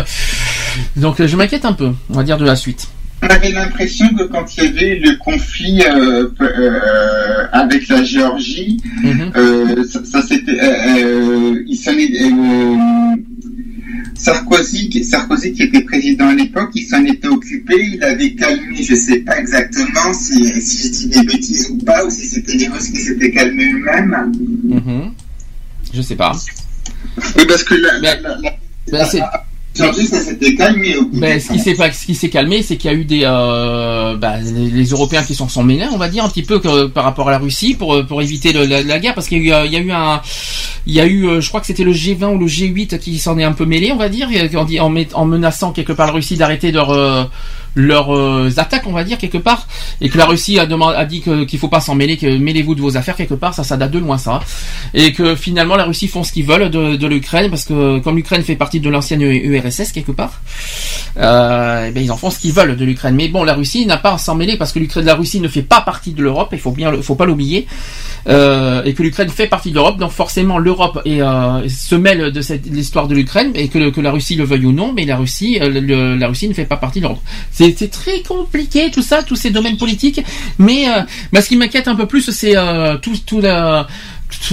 donc, 0.95 1.25
je 1.25 1.35
m'inquiète 1.35 1.65
un 1.65 1.73
peu. 1.73 1.91
On 2.09 2.13
va 2.15 2.23
dire 2.23 2.37
de 2.37 2.45
la 2.45 2.55
suite. 2.55 2.89
On 3.21 3.27
avait 3.27 3.51
l'impression 3.51 4.07
que 4.15 4.23
quand 4.23 4.55
il 4.57 4.63
y 4.63 4.67
avait 4.67 4.95
le 4.95 5.17
conflit 5.17 5.83
euh, 5.83 6.29
euh, 6.39 7.47
avec 7.51 7.89
la 7.89 8.01
Géorgie, 8.01 8.81
euh, 9.35 9.83
ça, 9.83 9.99
ça 10.05 10.21
il 10.29 11.75
Sarkozy, 14.17 14.89
qui- 14.89 15.03
Sarkozy 15.03 15.53
qui 15.53 15.63
était 15.63 15.81
président 15.81 16.27
à 16.27 16.33
l'époque, 16.35 16.71
il 16.75 16.83
s'en 16.85 17.03
était 17.05 17.27
occupé, 17.27 17.75
il 17.93 18.03
avait 18.03 18.33
calmé, 18.35 18.81
je 18.83 18.95
sais 18.95 19.19
pas 19.19 19.39
exactement 19.39 20.13
si, 20.13 20.61
si 20.61 20.87
je 20.87 20.91
dis 20.91 21.07
des 21.07 21.23
bêtises 21.23 21.69
ou 21.69 21.77
pas, 21.77 22.05
ou 22.05 22.09
si 22.09 22.27
c'était 22.27 22.53
les 22.57 22.67
Russes 22.67 22.89
qui 22.89 22.97
s'étaient 22.97 23.31
calmés 23.31 23.71
eux-mêmes. 23.73 24.31
Mhm. 24.63 25.13
Je 25.93 26.01
sais 26.01 26.15
pas. 26.15 26.33
Oui, 27.37 27.43
parce 27.47 27.63
que 27.63 27.75
la, 27.75 27.99
la, 27.99 28.15
la, 28.21 29.45
Ben, 29.79 30.05
ça 30.05 30.19
s'était 30.21 30.55
calmé 30.55 30.95
au 30.97 31.05
Ben, 31.05 31.39
ce 31.39 31.49
qui 31.53 31.59
s'est 31.59 31.73
pas, 31.75 31.91
ce 31.91 32.05
qui 32.05 32.15
s'est 32.15 32.29
calmé, 32.29 32.61
c'est 32.61 32.77
qu'il 32.77 32.91
y 32.91 32.93
a 32.93 32.97
eu 32.97 33.05
des, 33.05 33.21
euh, 33.23 34.15
bah, 34.17 34.37
les, 34.39 34.69
les 34.69 34.85
Européens 34.89 35.23
qui 35.23 35.35
s'en 35.35 35.47
sont 35.49 35.63
mêlés, 35.63 35.85
on 35.91 35.97
va 35.97 36.09
dire 36.09 36.23
un 36.25 36.29
petit 36.29 36.43
peu 36.43 36.59
que, 36.59 36.85
par 36.87 37.03
rapport 37.03 37.27
à 37.29 37.31
la 37.31 37.37
Russie 37.39 37.75
pour 37.75 38.05
pour 38.05 38.21
éviter 38.21 38.53
le- 38.53 38.65
la, 38.65 38.83
la 38.83 38.99
guerre, 38.99 39.13
parce 39.15 39.27
qu'il 39.27 39.43
y 39.43 39.51
a 39.51 39.59
eu, 39.59 39.63
euh, 39.63 39.65
il 39.67 39.73
y 39.73 39.75
a 39.77 39.79
eu 39.79 39.91
un, 39.91 40.21
il 40.87 40.93
y 40.93 40.99
a 40.99 41.05
eu, 41.05 41.27
euh, 41.27 41.41
je 41.41 41.47
crois 41.49 41.61
que 41.61 41.67
c'était 41.67 41.83
le 41.83 41.93
G20 41.93 42.35
ou 42.35 42.37
le 42.39 42.47
G8 42.47 42.99
qui 42.99 43.17
s'en 43.17 43.37
est 43.37 43.43
un 43.43 43.51
peu 43.53 43.65
mêlé, 43.65 43.91
on 43.91 43.97
va 43.97 44.09
dire, 44.09 44.29
en 45.13 45.25
menaçant 45.25 45.71
quelque 45.71 45.93
part 45.93 46.07
la 46.07 46.13
Russie 46.13 46.35
d'arrêter 46.37 46.71
leur 46.71 46.89
euh, 46.91 47.23
leurs 47.75 48.15
euh, 48.15 48.49
attaques, 48.57 48.87
on 48.87 48.91
va 48.91 49.03
dire 49.03 49.17
quelque 49.17 49.37
part, 49.37 49.67
et 50.01 50.09
que 50.09 50.17
la 50.17 50.25
Russie 50.25 50.59
a 50.59 50.65
demandé, 50.65 50.95
a 50.95 51.05
dit 51.05 51.21
qu'il 51.21 51.59
faut 51.59 51.67
pas 51.67 51.81
s'en 51.81 51.95
mêler, 51.95 52.17
que 52.17 52.37
mêlez-vous 52.37 52.75
de 52.75 52.81
vos 52.81 52.97
affaires 52.97 53.15
quelque 53.15 53.33
part, 53.33 53.53
ça 53.53 53.63
ça 53.63 53.77
date 53.77 53.91
de 53.91 53.99
loin 53.99 54.17
ça, 54.17 54.39
et 54.93 55.13
que 55.13 55.35
finalement 55.35 55.75
la 55.75 55.85
Russie 55.85 56.07
font 56.07 56.23
ce 56.23 56.31
qu'ils 56.31 56.45
veulent 56.45 56.69
de, 56.69 57.07
l'Ukraine 57.07 57.49
parce 57.49 57.65
que 57.65 57.99
comme 57.99 58.15
l'Ukraine 58.17 58.43
fait 58.43 58.55
partie 58.55 58.79
de 58.79 58.89
l'ancienne 58.89 59.21
URSS 59.21 59.91
quelque 59.91 60.11
part, 60.11 60.41
euh, 61.17 61.85
eh 61.87 61.91
ben, 61.91 62.03
ils 62.03 62.11
en 62.11 62.17
font 62.17 62.29
ce 62.29 62.39
qu'ils 62.39 62.53
veulent 62.53 62.75
de 62.75 62.85
l'Ukraine. 62.85 63.15
Mais 63.15 63.27
bon, 63.27 63.43
la 63.43 63.53
Russie 63.53 63.85
n'a 63.85 63.97
pas 63.97 64.13
à 64.13 64.17
s'en 64.17 64.35
mêler 64.35 64.57
parce 64.57 64.71
que 64.71 64.79
l'Ukraine, 64.79 65.05
la 65.05 65.15
Russie 65.15 65.39
ne 65.39 65.47
fait 65.47 65.61
pas 65.61 65.81
partie 65.81 66.11
de 66.13 66.21
l'Europe. 66.21 66.49
Il 66.51 66.59
faut 66.59 66.71
bien, 66.71 66.91
faut 67.01 67.15
pas 67.15 67.25
l'oublier, 67.25 67.67
euh, 68.27 68.83
et 68.83 68.93
que 68.93 69.03
l'Ukraine 69.03 69.29
fait 69.29 69.47
partie 69.47 69.69
de 69.69 69.75
l'Europe. 69.75 69.97
Donc 69.97 70.11
forcément, 70.11 70.57
l'Europe 70.57 71.01
euh, 71.05 71.67
se 71.67 71.95
mêle 71.95 72.31
de 72.31 72.41
l'histoire 72.71 73.07
de 73.07 73.15
l'Ukraine 73.15 73.51
et 73.55 73.67
que, 73.69 73.89
que 73.89 74.01
la 74.01 74.11
Russie 74.11 74.35
le 74.35 74.43
veuille 74.43 74.65
ou 74.65 74.71
non, 74.71 74.93
mais 74.93 75.05
la 75.05 75.17
Russie, 75.17 75.59
la 75.59 76.27
Russie 76.27 76.47
ne 76.47 76.53
fait 76.53 76.65
pas 76.65 76.77
partie 76.77 76.99
de 76.99 77.05
l'Europe. 77.05 77.21
C'est 77.59 77.91
très 77.91 78.21
compliqué 78.21 78.89
tout 78.89 79.01
ça, 79.01 79.21
tous 79.21 79.35
ces 79.35 79.49
domaines 79.49 79.77
politiques. 79.77 80.21
Mais, 80.57 80.89
euh, 80.89 81.01
mais 81.33 81.41
ce 81.41 81.49
qui 81.49 81.57
m'inquiète 81.57 81.89
un 81.89 81.95
peu 81.95 82.05
plus, 82.05 82.31
c'est 82.31 82.55
euh, 82.55 82.97
tout, 82.97 83.17
tout 83.25 83.41
la 83.41 83.87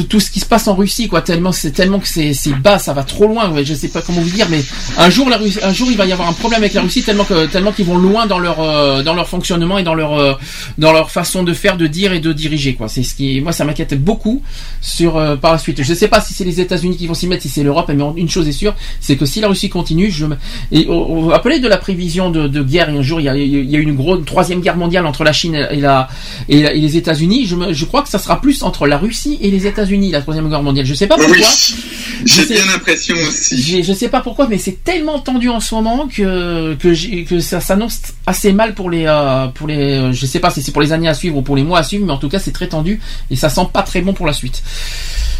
tout, 0.04 0.20
ce 0.20 0.30
qui 0.30 0.40
se 0.40 0.46
passe 0.46 0.68
en 0.68 0.74
Russie 0.74 1.06
quoi 1.08 1.20
tellement 1.20 1.52
c'est 1.52 1.70
tellement 1.70 1.98
que 1.98 2.08
c'est 2.08 2.32
c'est 2.32 2.50
bas 2.54 2.78
ça 2.78 2.92
va 2.94 3.02
trop 3.04 3.26
loin 3.26 3.50
ouais, 3.50 3.64
je 3.64 3.74
sais 3.74 3.88
pas 3.88 4.00
comment 4.02 4.20
vous 4.22 4.30
dire 4.30 4.46
mais 4.50 4.64
un 4.98 5.10
jour 5.10 5.28
la 5.28 5.36
Russie, 5.36 5.58
un 5.62 5.72
jour 5.72 5.88
il 5.90 5.96
va 5.96 6.06
y 6.06 6.12
avoir 6.12 6.28
un 6.28 6.32
problème 6.32 6.60
avec 6.62 6.72
la 6.74 6.80
Russie 6.80 7.02
tellement 7.02 7.24
que 7.24 7.46
tellement 7.46 7.72
qu'ils 7.72 7.84
vont 7.84 7.98
loin 7.98 8.26
dans 8.26 8.38
leur 8.38 8.60
euh, 8.60 9.02
dans 9.02 9.14
leur 9.14 9.28
fonctionnement 9.28 9.78
et 9.78 9.82
dans 9.82 9.94
leur 9.94 10.14
euh, 10.14 10.32
dans 10.78 10.92
leur 10.92 11.10
façon 11.10 11.42
de 11.42 11.52
faire 11.52 11.76
de 11.76 11.86
dire 11.86 12.12
et 12.12 12.20
de 12.20 12.32
diriger 12.32 12.74
quoi. 12.74 12.88
C'est 12.88 13.02
ce 13.02 13.14
qui 13.14 13.40
moi 13.40 13.52
ça 13.52 13.64
m'inquiète 13.64 14.02
beaucoup 14.02 14.42
sur 14.80 15.16
euh, 15.16 15.36
par 15.36 15.52
la 15.52 15.58
suite. 15.58 15.82
Je 15.82 15.94
sais 15.94 16.08
pas 16.08 16.20
si 16.20 16.32
c'est 16.34 16.44
les 16.44 16.60
États-Unis 16.60 16.96
qui 16.96 17.06
vont 17.06 17.14
s'y 17.14 17.26
mettre 17.26 17.42
si 17.42 17.48
c'est 17.48 17.62
l'Europe 17.62 17.90
mais 17.94 18.02
une 18.20 18.28
chose 18.30 18.48
est 18.48 18.52
sûre 18.52 18.74
c'est 19.00 19.16
que 19.16 19.26
si 19.26 19.40
la 19.40 19.48
Russie 19.48 19.68
continue 19.68 20.10
je 20.10 20.26
et 20.72 20.86
on, 20.88 21.28
on 21.30 21.46
de 21.46 21.68
la 21.68 21.76
prévision 21.76 22.30
de, 22.30 22.48
de 22.48 22.62
guerre 22.62 22.88
et 22.90 22.96
un 22.98 23.02
jour 23.02 23.20
il 23.20 23.24
y 23.24 23.28
a, 23.28 23.36
il 23.36 23.70
y 23.70 23.76
a 23.76 23.78
une 23.78 23.94
grosse 23.94 24.24
troisième 24.24 24.60
guerre 24.60 24.76
mondiale 24.76 25.06
entre 25.06 25.22
la 25.22 25.32
Chine 25.32 25.54
et 25.70 25.76
la 25.80 26.08
et, 26.48 26.62
la- 26.62 26.72
et 26.74 26.80
les 26.80 26.96
États-Unis 26.96 27.46
je, 27.46 27.54
me- 27.56 27.72
je 27.72 27.84
crois 27.84 28.02
que 28.02 28.08
ça 28.08 28.18
sera 28.18 28.40
plus 28.40 28.62
entre 28.62 28.86
la 28.86 28.98
Russie 28.98 29.38
et 29.40 29.50
les 29.50 29.65
États-Unis 29.66 30.10
la 30.10 30.22
troisième 30.22 30.48
guerre 30.48 30.62
mondiale 30.62 30.86
je 30.86 30.94
sais 30.94 31.06
pas 31.06 31.16
Oui, 31.18 31.24
pourquoi 31.26 31.46
j'ai 32.24 32.46
bien 32.46 32.64
l'impression 32.66 33.14
aussi. 33.28 33.82
je 33.82 33.92
sais 33.92 34.08
pas 34.08 34.20
pourquoi, 34.20 34.48
mais 34.48 34.58
c'est 34.58 34.82
tellement 34.82 35.18
tendu 35.18 35.48
en 35.50 35.60
ce 35.60 35.74
moment 35.74 36.08
que 36.08 36.74
que, 36.74 37.40
ça 37.40 37.60
s'annonce 37.60 38.00
assez 38.26 38.52
mal 38.52 38.74
pour 38.74 38.90
les 38.90 39.04
euh, 39.06 39.48
pour 39.48 39.66
les. 39.68 39.76
euh, 39.98 40.12
Je 40.12 40.24
sais 40.26 40.40
pas 40.40 40.50
si 40.50 40.62
c'est 40.62 40.72
pour 40.72 40.82
les 40.82 40.92
années 40.92 41.08
à 41.08 41.14
suivre 41.14 41.36
ou 41.36 41.42
pour 41.42 41.56
les 41.56 41.62
mois 41.62 41.80
à 41.80 41.82
suivre, 41.82 42.06
mais 42.06 42.12
en 42.12 42.18
tout 42.18 42.28
cas 42.28 42.38
c'est 42.38 42.52
très 42.52 42.68
tendu 42.68 43.00
et 43.30 43.36
ça 43.36 43.48
sent 43.50 43.68
pas 43.72 43.82
très 43.82 44.00
bon 44.00 44.12
pour 44.14 44.26
la 44.26 44.32
suite. 44.32 44.62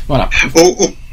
Voilà. 0.09 0.29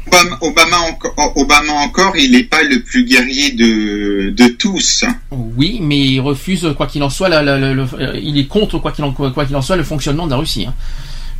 Obama, 0.06 0.36
Obama, 0.42 0.76
enco- 0.90 1.14
Obama 1.36 1.72
encore, 1.72 2.14
il 2.16 2.32
n'est 2.32 2.44
pas 2.44 2.62
le 2.62 2.82
plus 2.82 3.04
guerrier 3.06 3.52
de, 3.52 4.30
de 4.30 4.48
tous. 4.48 5.02
Oui, 5.30 5.78
mais 5.82 5.98
il 5.98 6.20
refuse 6.20 6.68
quoi 6.76 6.86
qu'il 6.86 7.02
en 7.02 7.08
soit. 7.10 7.28
la- 7.30 7.42
la- 7.42 7.58
la- 7.58 7.72
le- 7.72 7.86
euh, 7.98 8.20
il 8.22 8.38
est 8.38 8.44
contre 8.46 8.78
quoi 8.78 8.92
qu'il 8.92 9.02
en 9.04 9.12
quoi 9.12 9.44
qu'il 9.46 9.56
en 9.56 9.62
soit 9.62 9.76
le 9.76 9.82
fonctionnement 9.82 10.26
de 10.26 10.32
la 10.32 10.36
Russie. 10.36 10.66
hein. 10.68 10.74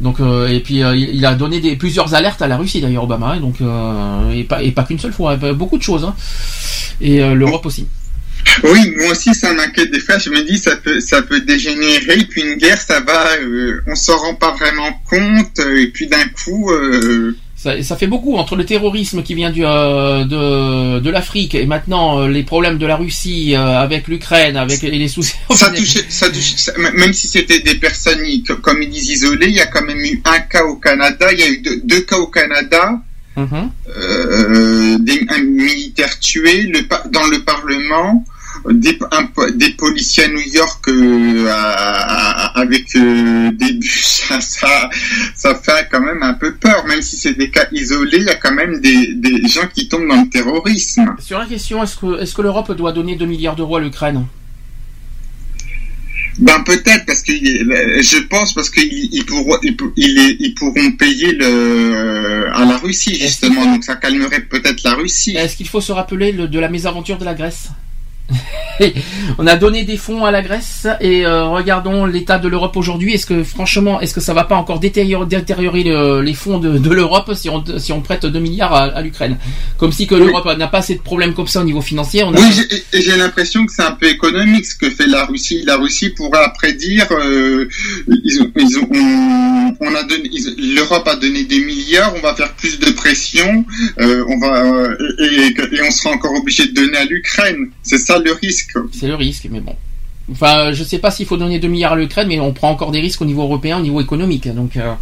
Donc 0.00 0.20
euh, 0.20 0.48
et 0.48 0.60
puis 0.60 0.82
euh, 0.82 0.96
il 0.96 1.24
a 1.24 1.34
donné 1.34 1.60
des, 1.60 1.76
plusieurs 1.76 2.14
alertes 2.14 2.42
à 2.42 2.48
la 2.48 2.56
Russie 2.56 2.80
d'ailleurs 2.80 3.04
Obama, 3.04 3.32
hein, 3.32 3.40
donc 3.40 3.60
euh, 3.60 4.30
et 4.32 4.44
pas 4.44 4.62
et 4.62 4.72
pas 4.72 4.82
qu'une 4.82 4.98
seule 4.98 5.12
fois, 5.12 5.38
euh, 5.42 5.54
beaucoup 5.54 5.78
de 5.78 5.82
choses. 5.82 6.04
hein. 6.04 6.14
Et 7.00 7.18
l'Europe 7.34 7.66
aussi. 7.66 7.86
Oui, 8.62 8.92
moi 8.98 9.12
aussi, 9.12 9.34
ça 9.34 9.52
m'inquiète 9.52 9.90
des 9.90 10.00
fois. 10.00 10.18
Je 10.18 10.30
me 10.30 10.44
dis, 10.44 10.58
ça 10.58 10.76
peut, 10.76 11.00
ça 11.00 11.22
peut 11.22 11.40
dégénérer. 11.40 12.18
Et 12.20 12.24
puis 12.24 12.42
une 12.42 12.54
guerre, 12.54 12.80
ça 12.80 13.00
va, 13.00 13.30
on 13.86 13.94
s'en 13.94 14.16
rend 14.16 14.34
pas 14.34 14.52
vraiment 14.52 14.92
compte. 15.08 15.58
Et 15.76 15.88
puis 15.88 16.06
d'un 16.06 16.24
coup, 16.28 16.70
Ça, 17.64 17.82
ça 17.82 17.96
fait 17.96 18.06
beaucoup 18.06 18.36
entre 18.36 18.56
le 18.56 18.66
terrorisme 18.66 19.22
qui 19.22 19.34
vient 19.34 19.50
du, 19.50 19.64
euh, 19.64 20.24
de, 20.26 21.00
de 21.00 21.10
l'Afrique 21.10 21.54
et 21.54 21.64
maintenant 21.64 22.20
euh, 22.20 22.28
les 22.28 22.42
problèmes 22.42 22.76
de 22.76 22.84
la 22.84 22.94
Russie 22.94 23.54
euh, 23.56 23.78
avec 23.80 24.06
l'Ukraine, 24.06 24.58
avec 24.58 24.84
et 24.84 24.90
les 24.90 25.08
soucis. 25.08 25.32
ça 25.50 25.70
touche, 25.70 25.94
ça 26.10 26.26
même 26.76 27.14
si 27.14 27.26
c'était 27.26 27.60
des 27.60 27.76
personnes, 27.76 28.20
comme 28.60 28.82
ils 28.82 28.90
disent, 28.90 29.08
isolées, 29.08 29.46
il 29.46 29.54
y 29.54 29.62
a 29.62 29.66
quand 29.66 29.82
même 29.82 29.98
eu 29.98 30.20
un 30.26 30.40
cas 30.40 30.62
au 30.64 30.76
Canada. 30.76 31.32
Il 31.32 31.38
y 31.38 31.42
a 31.42 31.48
eu 31.48 31.58
deux, 31.62 31.80
deux 31.82 32.00
cas 32.02 32.18
au 32.18 32.26
Canada. 32.26 33.00
Mhm. 33.36 33.70
euh, 33.88 34.98
des, 35.00 35.26
un 35.30 35.42
militaire 35.42 36.20
tué 36.20 36.64
le, 36.64 36.86
dans 37.10 37.26
le 37.28 37.42
Parlement, 37.44 38.24
des, 38.72 38.98
un 39.10 39.26
po- 39.26 39.50
des 39.50 39.70
policiers 39.70 40.24
à 40.24 40.28
New 40.28 40.40
York 40.40 40.88
euh, 40.88 41.46
à, 41.48 41.52
à- 41.52 42.58
à 42.58 42.60
avec 42.60 42.86
euh, 42.96 43.50
des 43.52 43.72
bus, 43.74 44.24
ça, 44.28 44.40
ça, 44.40 44.90
ça 45.34 45.54
fait 45.54 45.88
quand 45.90 46.00
même 46.00 46.22
un 46.22 46.34
peu 46.34 46.54
peur. 46.54 46.86
Même 46.86 47.02
si 47.02 47.16
c'est 47.16 47.34
des 47.34 47.50
cas 47.50 47.66
isolés, 47.72 48.18
il 48.18 48.24
y 48.24 48.28
a 48.30 48.36
quand 48.36 48.54
même 48.54 48.80
des, 48.80 49.14
des 49.14 49.46
gens 49.48 49.66
qui 49.72 49.88
tombent 49.88 50.08
dans 50.08 50.22
le 50.22 50.28
terrorisme. 50.30 51.14
Sur 51.20 51.38
la 51.38 51.46
question, 51.46 51.82
est-ce 51.82 51.96
que, 51.96 52.20
est-ce 52.22 52.34
que 52.34 52.42
l'Europe 52.42 52.72
doit 52.76 52.92
donner 52.92 53.16
2 53.16 53.26
milliards 53.26 53.56
d'euros 53.56 53.76
à 53.76 53.80
l'Ukraine? 53.80 54.26
Ben 56.38 56.64
peut-être 56.64 57.06
parce 57.06 57.22
que 57.22 57.32
je 57.32 58.18
pense 58.26 58.54
parce 58.54 58.68
qu'ils 58.68 59.08
ils 59.14 59.24
pourront 59.24 59.56
ils, 59.62 59.76
pour- 59.76 59.92
ils, 59.96 60.14
les- 60.16 60.36
ils 60.40 60.52
pourront 60.54 60.90
payer 60.98 61.30
le 61.32 62.48
à 62.52 62.64
la 62.64 62.76
Russie 62.76 63.14
justement 63.14 63.64
donc 63.66 63.84
ça 63.84 63.94
calmerait 63.94 64.40
peut-être 64.40 64.82
la 64.82 64.94
Russie. 64.94 65.36
Est-ce 65.36 65.54
qu'il 65.56 65.68
faut 65.68 65.80
se 65.80 65.92
rappeler 65.92 66.32
le- 66.32 66.48
de 66.48 66.58
la 66.58 66.68
mésaventure 66.68 67.18
de 67.18 67.24
la 67.24 67.34
Grèce? 67.34 67.68
On 69.38 69.46
a 69.46 69.56
donné 69.56 69.84
des 69.84 69.96
fonds 69.96 70.24
à 70.24 70.30
la 70.30 70.42
Grèce 70.42 70.86
et 71.00 71.24
euh, 71.24 71.44
regardons 71.44 72.06
l'état 72.06 72.38
de 72.38 72.48
l'Europe 72.48 72.76
aujourd'hui. 72.76 73.14
Est-ce 73.14 73.26
que 73.26 73.44
franchement, 73.44 74.00
est-ce 74.00 74.14
que 74.14 74.20
ça 74.20 74.34
va 74.34 74.44
pas 74.44 74.56
encore 74.56 74.80
détériorer, 74.80 75.26
détériorer 75.26 75.84
le- 75.84 76.22
les 76.22 76.34
fonds 76.34 76.58
de, 76.58 76.78
de 76.78 76.90
l'Europe 76.90 77.32
si 77.34 77.48
on, 77.48 77.62
si 77.78 77.92
on 77.92 78.00
prête 78.00 78.26
2 78.26 78.38
milliards 78.40 78.72
à, 78.74 78.82
à 78.84 79.02
l'Ukraine? 79.02 79.36
Comme 79.78 79.92
si 79.92 80.06
que 80.06 80.14
l'Europe 80.16 80.46
n'a 80.58 80.66
pas 80.66 80.78
assez 80.78 80.94
de 80.96 81.00
problèmes 81.02 81.34
comme 81.34 81.46
ça 81.46 81.60
au 81.60 81.64
niveau 81.64 81.80
financier. 81.82 82.24
On 82.24 82.34
a... 82.34 82.38
Oui, 82.38 82.44
j'ai- 82.92 83.16
l'impression 83.16 83.64
que 83.64 83.72
c'est 83.72 83.82
un 83.84 83.92
peu 83.92 84.06
économique 84.06 84.66
ce 84.66 84.74
que 84.74 84.90
fait 84.90 85.06
la 85.06 85.24
Russie. 85.24 85.62
La 85.64 85.76
Russie 85.76 86.10
pourrait 86.10 86.42
après 86.44 86.72
dire, 86.72 87.06
euh, 87.12 87.68
ils 88.24 88.42
ont, 88.42 88.50
ils 88.56 88.78
ont- 88.78 88.88
on, 88.92 89.76
on 89.86 89.94
a 89.94 90.02
donné, 90.02 90.30
l'Europe 90.58 91.06
a 91.06 91.14
donné 91.16 91.44
des 91.44 91.60
milliards, 91.64 92.12
on 92.16 92.20
va 92.20 92.34
faire 92.34 92.52
plus 92.54 92.78
de 92.80 92.90
pression, 92.90 93.64
euh, 94.00 94.24
on 94.28 94.38
va 94.40 94.64
euh, 94.64 94.96
et, 95.20 95.24
et- 95.46 95.76
et 95.76 95.82
on 95.86 95.90
sera 95.92 96.14
encore 96.14 96.34
obligé 96.34 96.66
de 96.66 96.72
donner 96.74 96.96
à 96.98 97.04
l'Ukraine. 97.04 97.70
C'est 97.82 97.98
ça 97.98 98.13
le 98.18 98.32
risque. 98.32 98.72
C'est 98.92 99.06
le 99.08 99.14
risque, 99.14 99.46
mais 99.50 99.60
bon. 99.60 99.76
Enfin, 100.32 100.72
je 100.72 100.82
sais 100.84 100.98
pas 100.98 101.10
s'il 101.10 101.26
faut 101.26 101.36
donner 101.36 101.58
2 101.58 101.68
milliards 101.68 101.92
à 101.92 101.96
l'Ukraine, 101.96 102.28
mais 102.28 102.40
on 102.40 102.52
prend 102.52 102.70
encore 102.70 102.90
des 102.90 103.00
risques 103.00 103.20
au 103.20 103.26
niveau 103.26 103.42
européen, 103.42 103.78
au 103.78 103.82
niveau 103.82 104.00
économique. 104.00 104.48
Donc, 104.54 104.76
euh, 104.76 104.92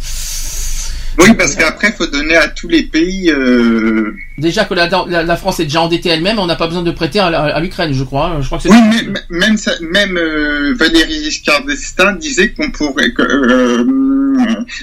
Oui, 1.19 1.33
parce 1.37 1.55
qu'après, 1.55 1.89
il 1.89 1.93
faut 1.93 2.07
donner 2.07 2.35
à 2.35 2.47
tous 2.49 2.67
les 2.67 2.83
pays. 2.83 3.29
euh, 3.31 4.15
déjà 4.37 4.65
que 4.65 4.73
la, 4.73 4.89
la- 5.07 5.23
la 5.23 5.35
France 5.37 5.59
est 5.59 5.65
déjà 5.65 5.81
endettée 5.81 6.09
elle-même, 6.09 6.39
on 6.39 6.45
n'a 6.47 6.55
pas 6.55 6.67
besoin 6.67 6.81
de 6.83 6.91
prêter 6.91 7.19
à, 7.19 7.59
l'Ukraine, 7.61 7.93
je 7.93 8.03
crois. 8.03 8.39
Je 8.41 8.47
crois 8.47 8.57
que 8.57 8.67
Oui, 8.67 9.07
même 9.29 9.55
ça- 9.57 9.75
même 9.81 10.17
euh, 10.17 10.73
Valéry 10.77 11.23
Giscard 11.23 11.63
d'Estaing 11.65 12.15
disait 12.17 12.49
qu'on 12.51 12.71
pourrait. 12.71 13.13
que, 13.13 13.21
euh, 13.21 13.85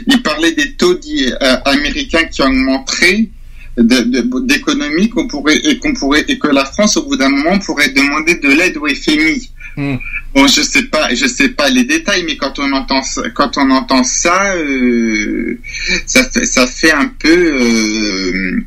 il 0.07 0.23
parlait 0.23 0.53
des 0.53 0.73
taux 0.75 0.99
américains 1.67 2.25
qui 2.25 2.41
augmenteraient 2.43 3.29
d'économie 3.77 5.09
qu'on 5.09 5.27
pourrait 5.27 5.57
et 5.65 5.79
qu'on 5.79 5.93
pourrait 5.95 6.25
et 6.29 6.39
que 6.39 6.49
la 6.49 6.65
France 6.65 6.97
au 6.97 7.05
bout 7.07 7.17
d'un 7.17 7.29
moment 7.31 7.59
pourrait 7.59 7.91
demander 7.91 8.35
de 8.37 8.49
l'aide 8.49 8.77
au 8.77 8.87
FMI. 8.87 9.51
Bon, 10.35 10.47
je 10.47 10.61
sais 10.63 10.83
pas, 10.85 11.15
je 11.15 11.27
sais 11.27 11.49
pas 11.51 11.69
les 11.71 11.85
détails, 11.85 12.25
mais 12.25 12.37
quand 12.37 12.59
on 12.59 12.71
entend 12.73 13.03
ça- 13.03 13.31
quand 13.31 13.57
on 13.57 13.71
entend 13.71 14.03
ça, 14.05 14.55
euh, 14.55 15.59
ça 16.07 16.29
fait 16.29 16.45
ça 16.45 16.67
fait 16.67 16.93
un 16.93 17.07
peu. 17.07 17.29
euh, 17.31 18.61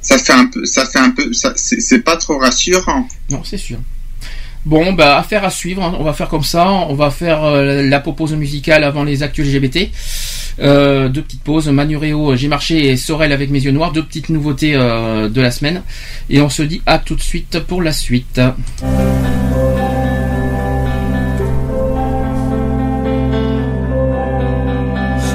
ça 0.00 0.18
fait 0.18 0.32
un 0.32 0.46
peu, 0.46 0.64
ça 0.66 0.84
fait 0.84 0.98
un 0.98 1.10
peu, 1.10 1.30
c'est 1.56 2.00
pas 2.04 2.16
trop 2.16 2.38
rassurant. 2.38 3.08
Non, 3.30 3.42
c'est 3.44 3.56
sûr. 3.58 3.78
Bon, 4.66 4.94
bah, 4.94 5.18
affaire 5.18 5.44
à 5.44 5.50
suivre. 5.50 5.82
hein. 5.82 5.94
On 5.98 6.04
va 6.04 6.12
faire 6.14 6.28
comme 6.28 6.42
ça. 6.42 6.70
On 6.70 6.94
va 6.94 7.10
faire 7.10 7.44
euh, 7.44 7.82
la 7.86 8.00
pause 8.00 8.32
musicale 8.34 8.82
avant 8.84 9.04
les 9.04 9.22
actus 9.22 9.46
LGBT. 9.46 9.90
Euh, 10.60 11.08
deux 11.08 11.22
petites 11.22 11.42
pauses. 11.42 11.68
Manuréo, 11.68 12.34
J'ai 12.36 12.48
marché 12.48 12.88
et 12.90 12.96
Sorel 12.96 13.32
avec 13.32 13.50
mes 13.50 13.60
yeux 13.60 13.72
noirs. 13.72 13.92
Deux 13.92 14.02
petites 14.04 14.30
nouveautés 14.30 14.74
euh, 14.74 15.28
de 15.28 15.40
la 15.40 15.50
semaine. 15.50 15.82
Et 16.30 16.40
on 16.40 16.48
se 16.48 16.62
dit 16.62 16.80
à 16.86 16.98
tout 16.98 17.14
de 17.14 17.20
suite 17.20 17.58
pour 17.60 17.82
la 17.82 17.92
suite. 17.92 18.40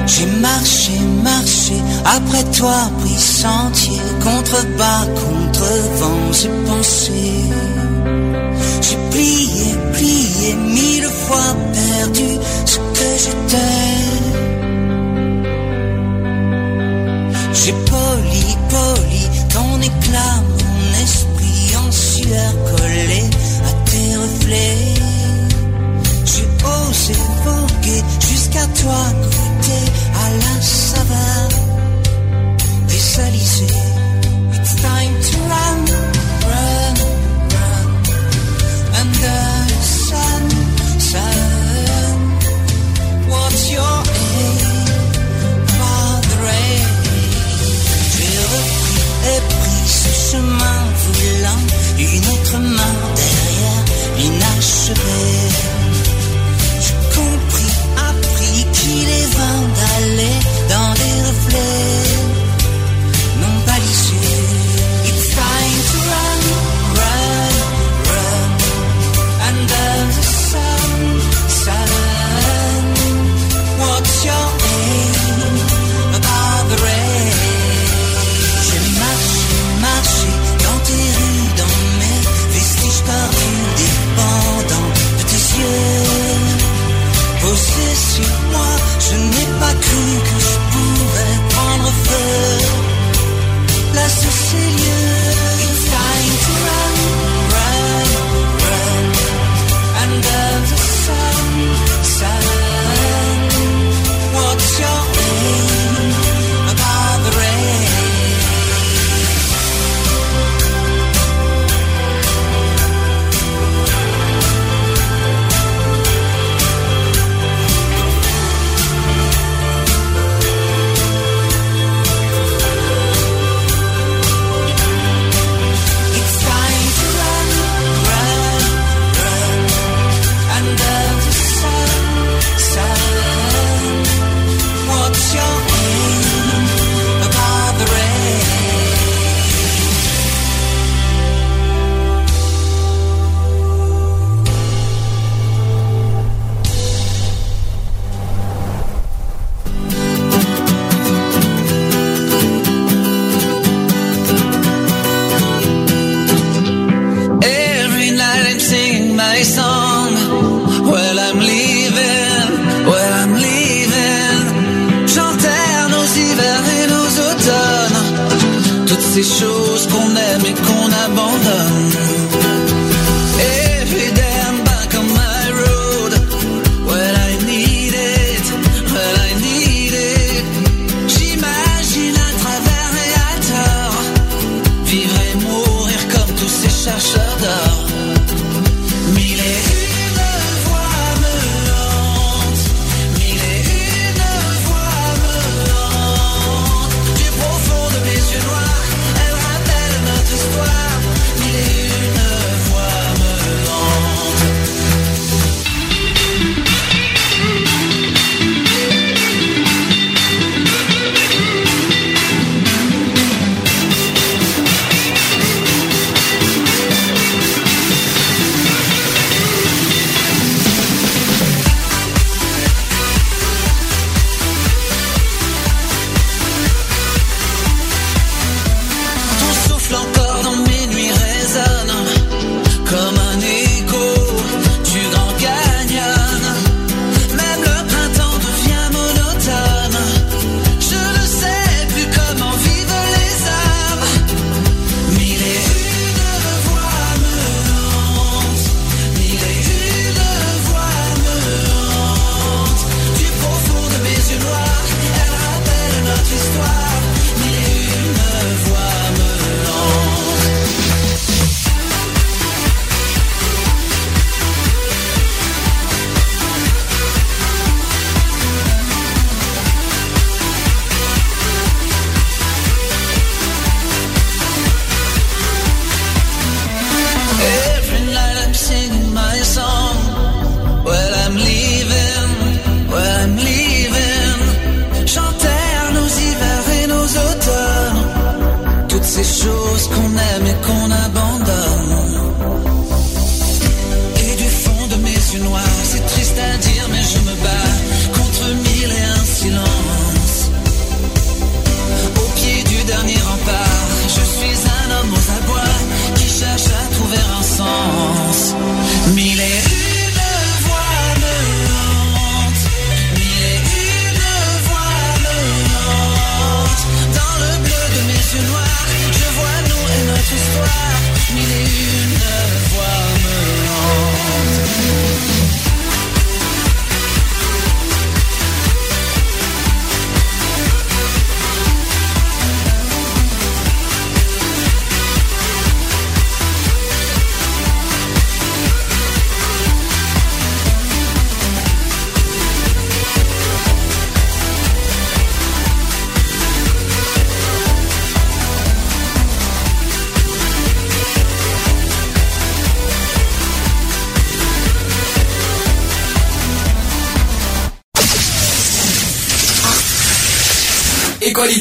J'ai 0.06 0.26
marché, 0.40 0.92
marché, 1.22 1.72
après 2.04 2.42
toi 2.58 2.90
pris 3.00 3.14
sentier, 3.14 3.98
contre 4.22 4.66
bas, 4.76 5.06
contre 5.14 5.64
vent, 5.98 6.32
j'ai 6.32 6.48
pensé. 6.66 7.12
J'ai 8.82 8.96
plié, 9.10 9.59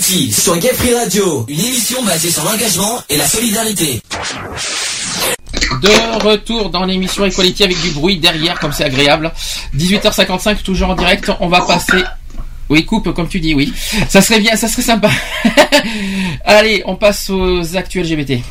Sur 0.09 0.57
Gay 0.57 0.71
Free 0.73 0.95
Radio, 0.95 1.45
une 1.47 1.59
émission 1.59 2.01
basée 2.03 2.31
sur 2.31 2.43
l'engagement 2.43 2.99
et 3.09 3.17
la 3.17 3.27
solidarité. 3.27 4.01
De 5.83 6.23
retour 6.25 6.71
dans 6.71 6.83
l'émission 6.83 7.25
Equality 7.27 7.63
avec 7.63 7.79
du 7.79 7.91
bruit 7.91 8.17
derrière, 8.17 8.57
comme 8.59 8.71
c'est 8.71 8.85
agréable. 8.85 9.31
18h55, 9.77 10.63
toujours 10.63 10.89
en 10.89 10.95
direct. 10.95 11.29
On 11.39 11.47
va 11.47 11.61
passer. 11.61 12.03
Oui, 12.69 12.85
coupe, 12.85 13.13
comme 13.13 13.27
tu 13.27 13.39
dis, 13.39 13.53
oui. 13.53 13.71
Ça 14.09 14.23
serait 14.23 14.39
bien, 14.39 14.55
ça 14.55 14.67
serait 14.67 14.81
sympa. 14.81 15.11
Allez, 16.43 16.81
on 16.88 16.95
passe 16.95 17.29
aux 17.29 17.77
actuels 17.77 18.07
LGBT. 18.11 18.41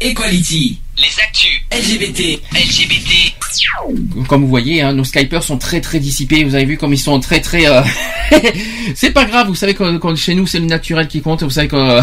Equality, 0.00 0.80
Les 0.98 1.22
actus. 1.22 1.62
LGBT, 1.70 2.40
LGBT. 2.52 4.26
Comme 4.28 4.42
vous 4.42 4.48
voyez, 4.48 4.82
hein, 4.82 4.92
nos 4.92 5.04
Skypers 5.04 5.44
sont 5.44 5.56
très 5.56 5.80
très 5.80 6.00
dissipés. 6.00 6.42
Vous 6.42 6.56
avez 6.56 6.64
vu 6.64 6.76
comme 6.76 6.92
ils 6.92 6.98
sont 6.98 7.20
très 7.20 7.40
très. 7.40 7.64
euh, 7.66 7.82
c'est 8.94 9.10
pas 9.10 9.24
grave. 9.24 9.48
Vous 9.48 9.54
savez 9.54 9.74
que, 9.74 10.14
chez 10.16 10.34
nous 10.34 10.46
c'est 10.46 10.58
le 10.60 10.66
naturel 10.66 11.08
qui 11.08 11.20
compte. 11.22 11.42
Vous 11.42 11.50
savez 11.50 11.68
que 11.68 11.76
euh, 11.76 12.02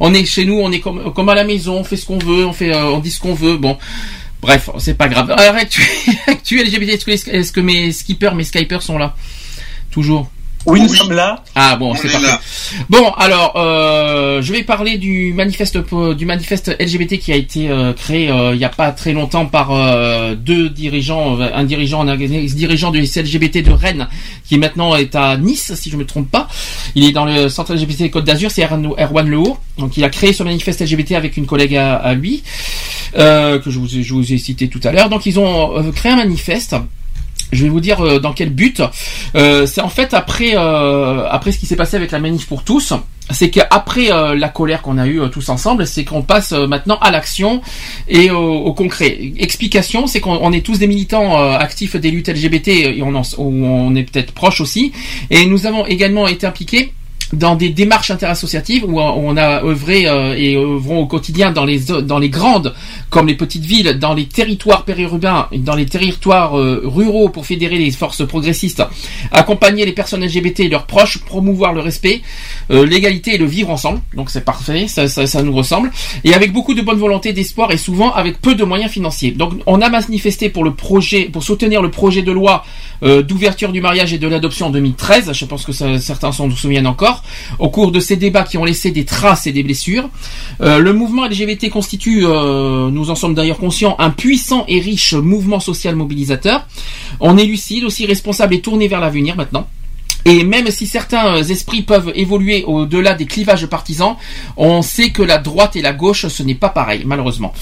on 0.00 0.12
est 0.14 0.24
chez 0.24 0.44
nous, 0.44 0.58
on 0.60 0.70
est 0.72 0.80
comme 0.80 1.12
comme 1.12 1.28
à 1.28 1.34
la 1.34 1.44
maison. 1.44 1.78
On 1.80 1.84
fait 1.84 1.96
ce 1.96 2.06
qu'on 2.06 2.18
veut, 2.18 2.46
on 2.46 2.52
fait, 2.52 2.72
euh, 2.72 2.86
on 2.86 2.98
dit 2.98 3.10
ce 3.10 3.20
qu'on 3.20 3.34
veut. 3.34 3.56
Bon. 3.56 3.76
Bref, 4.40 4.68
c'est 4.78 4.94
pas 4.98 5.08
grave. 5.08 5.30
Alors, 5.30 5.54
actu, 5.60 5.82
actu 6.26 6.62
LGBT, 6.62 6.90
est-ce 6.90 7.04
que, 7.06 7.10
les- 7.10 7.36
est-ce 7.40 7.52
que 7.52 7.60
mes 7.60 7.92
skippers, 7.92 8.34
mes 8.34 8.44
Skypers 8.44 8.82
sont 8.82 8.98
là? 8.98 9.14
Toujours 9.90 10.30
Oui, 10.66 10.82
nous 10.82 10.94
sommes 10.94 11.12
là. 11.12 11.42
Ah 11.54 11.76
bon, 11.76 11.94
c'est 11.94 12.10
parfait. 12.10 12.26
Bon, 12.90 13.10
alors, 13.16 13.54
euh, 13.56 14.42
je 14.42 14.52
vais 14.52 14.62
parler 14.62 14.98
du 14.98 15.32
manifeste 15.32 15.78
du 16.16 16.26
manifeste 16.26 16.74
LGBT 16.80 17.18
qui 17.18 17.32
a 17.32 17.36
été 17.36 17.68
euh, 17.70 17.92
créé 17.92 18.28
euh, 18.30 18.52
il 18.54 18.58
n'y 18.58 18.64
a 18.64 18.68
pas 18.68 18.90
très 18.92 19.12
longtemps 19.12 19.46
par 19.46 19.70
euh, 19.72 20.34
deux 20.34 20.68
dirigeants, 20.70 21.40
euh, 21.40 21.48
un 21.54 21.64
dirigeant, 21.64 22.06
un 22.06 22.18
ex-dirigeant 22.18 22.90
du 22.90 23.00
LGBT 23.00 23.62
de 23.64 23.70
Rennes, 23.72 24.08
qui 24.46 24.58
maintenant 24.58 24.96
est 24.96 25.14
à 25.14 25.36
Nice, 25.36 25.72
si 25.74 25.90
je 25.90 25.96
me 25.96 26.04
trompe 26.04 26.30
pas. 26.30 26.48
Il 26.94 27.04
est 27.04 27.12
dans 27.12 27.24
le 27.24 27.48
centre 27.48 27.74
LGBT 27.74 28.10
Côte 28.10 28.24
d'Azur, 28.24 28.50
c'est 28.50 28.62
Erwan 28.64 29.28
Lehaut. 29.28 29.58
Donc, 29.78 29.96
il 29.96 30.04
a 30.04 30.08
créé 30.10 30.32
ce 30.32 30.42
manifeste 30.42 30.80
LGBT 30.80 31.12
avec 31.12 31.36
une 31.36 31.46
collègue 31.46 31.76
à, 31.76 32.14
lui, 32.14 32.42
que 33.14 33.60
je 33.66 33.78
vous, 33.78 33.96
ai- 33.98 34.02
je 34.02 34.14
vous 34.14 34.32
ai 34.32 34.38
cité 34.38 34.68
tout 34.68 34.80
à 34.84 34.92
l'heure. 34.92 35.08
Donc, 35.08 35.26
ils 35.26 35.38
ont 35.38 35.92
créé 35.92 36.12
un 36.12 36.16
manifeste. 36.16 36.76
Je 37.52 37.64
vais 37.64 37.68
vous 37.68 37.80
dire 37.80 38.00
euh, 38.00 38.18
dans 38.18 38.32
quel 38.32 38.50
but. 38.50 38.82
Euh, 39.34 39.66
c'est 39.66 39.80
en 39.80 39.88
fait 39.88 40.14
après 40.14 40.52
euh, 40.54 41.26
après 41.28 41.52
ce 41.52 41.58
qui 41.58 41.66
s'est 41.66 41.76
passé 41.76 41.96
avec 41.96 42.10
la 42.10 42.18
manif 42.18 42.46
pour 42.46 42.64
tous, 42.64 42.92
c'est 43.30 43.50
qu'après 43.50 44.10
euh, 44.10 44.34
la 44.34 44.48
colère 44.48 44.82
qu'on 44.82 44.98
a 44.98 45.06
eue 45.06 45.20
tous 45.30 45.48
ensemble, 45.48 45.86
c'est 45.86 46.04
qu'on 46.04 46.22
passe 46.22 46.52
maintenant 46.52 46.98
à 47.00 47.10
l'action 47.10 47.62
et 48.08 48.30
au, 48.30 48.72
concret. 48.74 49.32
Explication, 49.38 50.06
c'est 50.06 50.20
qu'on 50.20 50.38
on 50.42 50.52
est 50.52 50.64
tous 50.64 50.78
des 50.78 50.86
militants 50.86 51.38
actifs 51.54 51.96
des 51.96 52.10
luttes 52.10 52.28
LGBT 52.28 52.68
et 52.68 53.02
on 53.02 53.14
en, 53.14 53.22
on 53.38 53.94
est 53.94 54.02
peut-être 54.02 54.32
proche 54.32 54.60
aussi. 54.60 54.92
Et 55.30 55.46
nous 55.46 55.66
avons 55.66 55.86
également 55.86 56.26
été 56.26 56.46
impliqués 56.46 56.92
dans 57.32 57.56
des 57.56 57.70
démarches 57.70 58.10
interassociatives 58.10 58.84
où 58.84 59.00
on 59.00 59.36
a 59.36 59.64
œuvré 59.64 60.06
euh, 60.06 60.34
et 60.36 60.56
œuvrons 60.56 61.00
au 61.00 61.06
quotidien 61.06 61.50
dans 61.50 61.64
les 61.64 61.80
dans 61.80 62.18
les 62.18 62.28
grandes 62.28 62.74
comme 63.10 63.28
les 63.28 63.36
petites 63.36 63.64
villes, 63.64 63.98
dans 64.00 64.12
les 64.12 64.26
territoires 64.26 64.84
périurbains, 64.84 65.48
dans 65.52 65.76
les 65.76 65.86
territoires 65.86 66.58
euh, 66.58 66.82
ruraux 66.84 67.28
pour 67.28 67.46
fédérer 67.46 67.78
les 67.78 67.92
forces 67.92 68.26
progressistes, 68.26 68.82
accompagner 69.30 69.86
les 69.86 69.92
personnes 69.92 70.24
LGBT 70.24 70.60
et 70.60 70.68
leurs 70.68 70.86
proches, 70.86 71.18
promouvoir 71.18 71.72
le 71.72 71.80
respect, 71.80 72.22
euh, 72.72 72.84
l'égalité 72.84 73.36
et 73.36 73.38
le 73.38 73.46
vivre 73.46 73.70
ensemble. 73.70 74.00
Donc 74.14 74.30
c'est 74.30 74.44
parfait, 74.44 74.88
ça, 74.88 75.06
ça, 75.06 75.26
ça 75.26 75.42
nous 75.42 75.54
ressemble. 75.54 75.92
Et 76.24 76.34
avec 76.34 76.52
beaucoup 76.52 76.74
de 76.74 76.82
bonne 76.82 76.98
volonté, 76.98 77.32
d'espoir 77.32 77.70
et 77.70 77.76
souvent 77.76 78.12
avec 78.12 78.40
peu 78.40 78.56
de 78.56 78.64
moyens 78.64 78.90
financiers. 78.90 79.30
Donc 79.30 79.52
on 79.66 79.80
a 79.80 79.88
manifesté 79.88 80.48
pour 80.48 80.64
le 80.64 80.74
projet, 80.74 81.24
pour 81.24 81.44
soutenir 81.44 81.82
le 81.82 81.90
projet 81.90 82.22
de 82.22 82.32
loi 82.32 82.64
euh, 83.04 83.22
d'ouverture 83.22 83.70
du 83.70 83.80
mariage 83.80 84.12
et 84.12 84.18
de 84.18 84.26
l'adoption 84.26 84.66
en 84.66 84.70
2013. 84.70 85.32
Je 85.32 85.44
pense 85.44 85.64
que 85.64 85.72
certains 85.72 86.32
s'en 86.32 86.50
souviennent 86.50 86.86
encore. 86.86 87.13
Au 87.58 87.68
cours 87.68 87.92
de 87.92 88.00
ces 88.00 88.16
débats 88.16 88.44
qui 88.44 88.58
ont 88.58 88.64
laissé 88.64 88.90
des 88.90 89.04
traces 89.04 89.46
et 89.46 89.52
des 89.52 89.62
blessures, 89.62 90.08
euh, 90.60 90.78
le 90.78 90.92
mouvement 90.92 91.26
LGBT 91.26 91.70
constitue, 91.70 92.26
euh, 92.26 92.90
nous 92.90 93.10
en 93.10 93.14
sommes 93.14 93.34
d'ailleurs 93.34 93.58
conscients, 93.58 93.96
un 93.98 94.10
puissant 94.10 94.64
et 94.68 94.80
riche 94.80 95.14
mouvement 95.14 95.60
social 95.60 95.96
mobilisateur. 95.96 96.66
On 97.20 97.36
est 97.36 97.44
lucide, 97.44 97.84
aussi 97.84 98.06
responsable 98.06 98.54
et 98.54 98.60
tourné 98.60 98.88
vers 98.88 99.00
l'avenir 99.00 99.36
maintenant. 99.36 99.66
Et 100.26 100.42
même 100.42 100.70
si 100.70 100.86
certains 100.86 101.36
euh, 101.36 101.42
esprits 101.42 101.82
peuvent 101.82 102.10
évoluer 102.14 102.64
au-delà 102.64 103.14
des 103.14 103.26
clivages 103.26 103.66
partisans, 103.66 104.16
on 104.56 104.80
sait 104.80 105.10
que 105.10 105.22
la 105.22 105.38
droite 105.38 105.76
et 105.76 105.82
la 105.82 105.92
gauche, 105.92 106.26
ce 106.26 106.42
n'est 106.42 106.54
pas 106.54 106.70
pareil, 106.70 107.02
malheureusement. 107.04 107.52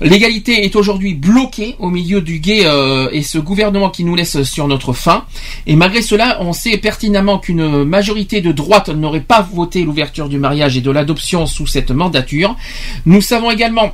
L'égalité 0.00 0.64
est 0.64 0.76
aujourd'hui 0.76 1.14
bloquée 1.14 1.76
au 1.78 1.90
milieu 1.90 2.20
du 2.20 2.38
guet 2.38 2.64
euh, 2.64 3.08
et 3.12 3.22
ce 3.22 3.38
gouvernement 3.38 3.90
qui 3.90 4.04
nous 4.04 4.14
laisse 4.14 4.42
sur 4.42 4.68
notre 4.68 4.92
faim. 4.92 5.24
Et 5.66 5.76
malgré 5.76 6.02
cela, 6.02 6.38
on 6.40 6.52
sait 6.52 6.76
pertinemment 6.76 7.38
qu'une 7.38 7.84
majorité 7.84 8.40
de 8.40 8.52
droite 8.52 8.88
n'aurait 8.88 9.20
pas 9.20 9.40
voté 9.40 9.82
l'ouverture 9.82 10.28
du 10.28 10.38
mariage 10.38 10.76
et 10.76 10.80
de 10.80 10.90
l'adoption 10.90 11.46
sous 11.46 11.66
cette 11.66 11.90
mandature. 11.90 12.56
Nous 13.06 13.20
savons 13.20 13.50
également 13.50 13.92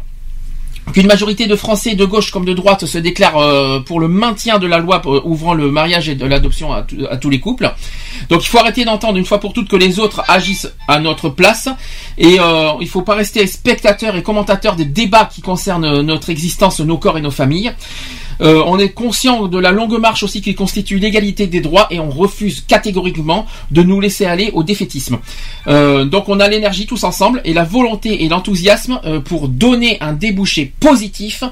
qu'une 0.92 1.06
majorité 1.06 1.46
de 1.46 1.54
Français 1.56 1.94
de 1.94 2.04
gauche 2.04 2.30
comme 2.32 2.44
de 2.44 2.52
droite 2.52 2.86
se 2.86 2.98
déclare 2.98 3.36
euh, 3.38 3.80
pour 3.80 4.00
le 4.00 4.08
maintien 4.08 4.58
de 4.58 4.66
la 4.66 4.78
loi 4.78 5.00
pour- 5.00 5.24
ouvrant 5.26 5.54
le 5.54 5.70
mariage 5.70 6.08
et 6.08 6.14
de 6.14 6.26
l'adoption 6.26 6.72
à 6.72 6.82
tous 7.16 7.30
les 7.30 7.40
couples. 7.40 7.72
Donc 8.28 8.42
il 8.44 8.48
faut 8.48 8.58
arrêter 8.58 8.84
d'entendre 8.84 9.16
une 9.16 9.24
fois 9.24 9.38
pour 9.40 9.52
toutes 9.52 9.68
que 9.68 9.76
les 9.76 9.98
autres 10.00 10.22
agissent 10.28 10.70
à 10.88 10.98
notre 10.98 11.28
place 11.28 11.68
et 12.18 12.38
euh, 12.40 12.72
il 12.80 12.88
faut 12.88 13.02
pas 13.02 13.14
rester 13.14 13.46
spectateur 13.46 14.16
et 14.16 14.22
commentateur 14.22 14.74
des 14.76 14.84
débats 14.84 15.28
qui 15.32 15.40
concernent 15.40 15.84
euh, 15.84 16.02
notre 16.02 16.30
existence, 16.30 16.80
nos 16.80 16.98
corps 16.98 17.16
et 17.16 17.22
nos 17.22 17.30
familles. 17.30 17.72
Euh, 18.42 18.62
on 18.66 18.78
est 18.78 18.90
conscient 18.90 19.46
de 19.46 19.58
la 19.58 19.70
longue 19.70 19.98
marche 19.98 20.22
aussi 20.22 20.40
qui 20.40 20.54
constitue 20.54 20.98
l'égalité 20.98 21.46
des 21.46 21.60
droits 21.60 21.86
et 21.90 22.00
on 22.00 22.10
refuse 22.10 22.64
catégoriquement 22.66 23.46
de 23.70 23.82
nous 23.82 24.00
laisser 24.00 24.26
aller 24.26 24.50
au 24.54 24.62
défaitisme. 24.62 25.18
Euh, 25.68 26.04
donc 26.04 26.28
on 26.28 26.40
a 26.40 26.48
l'énergie 26.48 26.86
tous 26.86 27.04
ensemble 27.04 27.40
et 27.44 27.54
la 27.54 27.64
volonté 27.64 28.24
et 28.24 28.28
l'enthousiasme 28.28 29.00
euh, 29.04 29.20
pour 29.20 29.48
donner 29.48 29.98
un 30.00 30.12
débouché 30.12 30.72
positif 30.80 31.44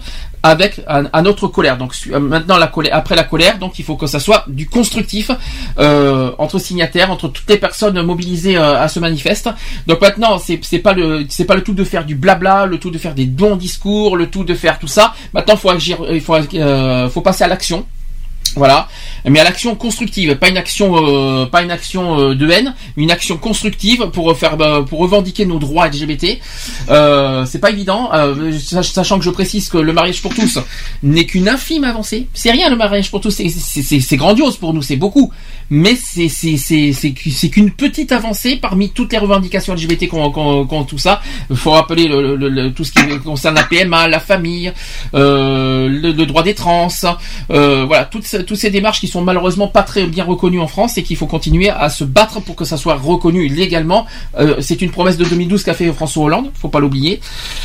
avec 0.42 0.80
à, 0.86 1.20
notre 1.20 1.48
colère. 1.48 1.76
Donc 1.76 1.94
maintenant 2.06 2.56
la 2.56 2.66
colère, 2.66 2.96
après 2.96 3.14
la 3.14 3.24
colère, 3.24 3.58
donc 3.58 3.78
il 3.78 3.84
faut 3.84 3.96
que 3.96 4.06
ça 4.06 4.18
soit 4.18 4.44
du 4.48 4.66
constructif 4.66 5.30
entre 5.76 6.58
signataires, 6.58 7.10
entre 7.10 7.28
toutes 7.28 7.48
les 7.50 7.58
personnes 7.58 8.00
mobilisées 8.00 8.56
à 8.56 8.88
ce 8.88 9.00
manifeste. 9.00 9.50
Donc 9.86 10.00
maintenant 10.00 10.38
c'est 10.38 10.58
c'est 10.62 10.78
pas 10.78 10.94
le 10.94 11.26
c'est 11.28 11.44
pas 11.44 11.56
le 11.56 11.62
tout 11.62 11.74
de 11.74 11.84
faire 11.84 12.06
du 12.06 12.14
blabla, 12.14 12.64
le 12.64 12.78
tout 12.78 12.90
de 12.90 12.96
faire 12.96 13.14
des 13.14 13.26
bons 13.26 13.56
discours, 13.56 14.16
le 14.16 14.28
tout 14.28 14.44
de 14.44 14.54
faire 14.54 14.78
tout 14.78 14.88
ça. 14.88 15.12
Maintenant 15.34 15.56
faut 15.56 15.68
agir, 15.68 15.98
il 16.10 16.22
faut 16.22 16.34
euh, 16.54 16.79
faut 17.10 17.20
passer 17.20 17.44
à 17.44 17.48
l'action. 17.48 17.84
Voilà, 18.56 18.88
mais 19.24 19.38
à 19.38 19.44
l'action 19.44 19.74
constructive, 19.76 20.34
pas 20.36 20.48
une 20.48 20.56
action, 20.56 20.92
euh, 20.96 21.46
pas 21.46 21.62
une 21.62 21.70
action 21.70 22.18
euh, 22.18 22.34
de 22.34 22.50
haine, 22.50 22.74
une 22.96 23.10
action 23.10 23.36
constructive 23.36 24.06
pour 24.12 24.36
faire, 24.36 24.60
euh, 24.60 24.82
pour 24.82 24.98
revendiquer 24.98 25.46
nos 25.46 25.58
droits 25.58 25.86
LGBT. 25.88 26.38
Euh, 26.90 27.44
c'est 27.46 27.60
pas 27.60 27.70
évident, 27.70 28.10
euh, 28.12 28.52
sach- 28.58 28.90
sachant 28.92 29.18
que 29.18 29.24
je 29.24 29.30
précise 29.30 29.68
que 29.68 29.78
le 29.78 29.92
mariage 29.92 30.20
pour 30.20 30.34
tous 30.34 30.58
n'est 31.02 31.26
qu'une 31.26 31.48
infime 31.48 31.84
avancée. 31.84 32.26
C'est 32.34 32.50
rien 32.50 32.68
le 32.70 32.76
mariage 32.76 33.10
pour 33.10 33.20
tous, 33.20 33.30
c'est- 33.30 34.16
grandiose 34.16 34.56
pour 34.56 34.74
nous, 34.74 34.82
c'est 34.82 34.96
beaucoup, 34.96 35.32
mais 35.70 35.94
c'est 35.94 36.28
c'est 36.28 36.56
c'est 36.56 36.92
c'est 36.92 37.12
qu'u- 37.12 37.30
c'est 37.30 37.50
qu'une 37.50 37.70
petite 37.70 38.10
avancée 38.12 38.56
parmi 38.56 38.90
toutes 38.90 39.12
les 39.12 39.18
revendications 39.18 39.74
LGBT 39.74 40.08
qu'on 40.08 40.30
qu'on 40.30 40.66
qu'on- 40.66 40.84
tout 40.84 40.98
ça. 40.98 41.20
Il 41.50 41.56
faut 41.56 41.70
rappeler 41.70 42.08
le, 42.08 42.34
le- 42.36 42.48
le- 42.48 42.72
tout 42.72 42.82
ce 42.84 42.90
qui 42.92 43.00
concerne 43.24 43.54
la 43.54 43.62
PMA, 43.64 44.08
la 44.08 44.18
famille, 44.20 44.72
euh, 45.14 45.88
le, 45.88 46.12
droit 46.26 46.42
des 46.42 46.54
trans, 46.54 46.88
euh, 47.50 47.84
voilà 47.86 48.04
toutes 48.06 48.24
toutes 48.42 48.58
ces 48.58 48.70
démarches 48.70 49.00
qui 49.00 49.08
sont 49.08 49.22
malheureusement 49.22 49.68
pas 49.68 49.82
très 49.82 50.06
bien 50.06 50.24
reconnues 50.24 50.60
en 50.60 50.66
France 50.66 50.98
et 50.98 51.02
qu'il 51.02 51.16
faut 51.16 51.26
continuer 51.26 51.70
à 51.70 51.88
se 51.88 52.04
battre 52.04 52.40
pour 52.40 52.56
que 52.56 52.64
ça 52.64 52.76
soit 52.76 52.94
reconnu 52.94 53.48
légalement. 53.48 54.06
Euh, 54.38 54.56
c'est 54.60 54.82
une 54.82 54.90
promesse 54.90 55.16
de 55.16 55.24
2012 55.24 55.64
qu'a 55.64 55.74
fait 55.74 55.92
François 55.92 56.24
Hollande, 56.24 56.50
faut 56.54 56.68
pas 56.68 56.80
l'oublier, 56.80 57.20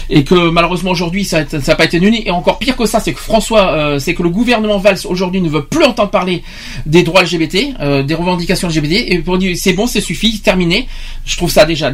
et 0.09 0.23
que 0.23 0.49
malheureusement 0.49 0.91
aujourd'hui 0.91 1.25
ça 1.25 1.43
n'a 1.43 1.75
pas 1.75 1.85
été 1.85 1.99
tenu. 1.99 2.21
Et 2.25 2.31
encore 2.31 2.59
pire 2.59 2.75
que 2.75 2.85
ça, 2.85 2.99
c'est 2.99 3.13
que 3.13 3.19
François, 3.19 3.71
euh, 3.73 3.99
c'est 3.99 4.13
que 4.13 4.23
le 4.23 4.29
gouvernement 4.29 4.77
Valls 4.77 4.99
aujourd'hui 5.05 5.41
ne 5.41 5.49
veut 5.49 5.65
plus 5.65 5.83
entendre 5.83 6.09
parler 6.09 6.43
des 6.85 7.03
droits 7.03 7.23
LGBT, 7.23 7.75
euh, 7.79 8.03
des 8.03 8.15
revendications 8.15 8.67
LGBT, 8.67 9.05
et 9.07 9.19
pour 9.19 9.37
dire 9.37 9.55
c'est 9.57 9.73
bon, 9.73 9.87
c'est 9.87 10.01
suffit, 10.01 10.39
terminé. 10.39 10.87
Je 11.25 11.37
trouve 11.37 11.51
ça 11.51 11.65
déjà 11.65 11.93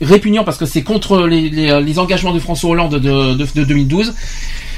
répugnant 0.00 0.44
parce 0.44 0.58
que 0.58 0.66
c'est 0.66 0.82
contre 0.82 1.26
les, 1.26 1.98
engagements 1.98 2.32
de 2.32 2.38
François 2.38 2.70
Hollande 2.70 2.96
de, 2.96 3.34
de, 3.34 3.46
de 3.54 3.64
2012. 3.64 4.14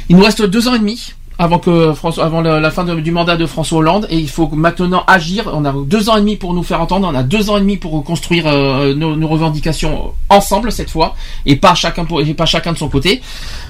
Il 0.09 0.17
nous 0.17 0.23
reste 0.23 0.43
deux 0.43 0.69
ans 0.69 0.75
et 0.75 0.79
demi 0.79 1.13
avant 1.39 1.59
que 1.59 1.93
François, 1.93 2.25
avant 2.25 2.41
la, 2.41 2.71
fin 2.71 2.85
du 2.85 3.11
mandat 3.13 3.37
de 3.37 3.47
François 3.47 3.79
Hollande 3.79 4.07
et 4.11 4.17
il 4.19 4.29
faut 4.29 4.49
maintenant 4.49 5.05
agir. 5.07 5.49
On 5.53 5.65
a 5.65 5.73
deux 5.73 6.09
ans 6.09 6.17
et 6.17 6.21
demi 6.21 6.37
pour 6.37 6.53
nous 6.53 6.65
faire 6.65 6.81
entendre, 6.81 7.09
on 7.11 7.15
a 7.15 7.23
deux 7.23 7.49
ans 7.51 7.57
et 7.57 7.61
demi 7.61 7.77
pour 7.77 8.03
construire 8.03 8.47
euh, 8.47 8.95
nos, 8.95 9.15
nos 9.15 9.29
revendications 9.29 10.13
ensemble 10.29 10.73
cette 10.73 10.91
fois 10.91 11.15
et 11.47 11.57
pas 11.57 11.75
chacun 11.75 12.05
pour, 12.05 12.21
et 12.21 12.35
pas 12.35 12.47
chacun 12.47 12.73
de 12.73 12.79
son 12.79 12.89
côté. 12.89 13.23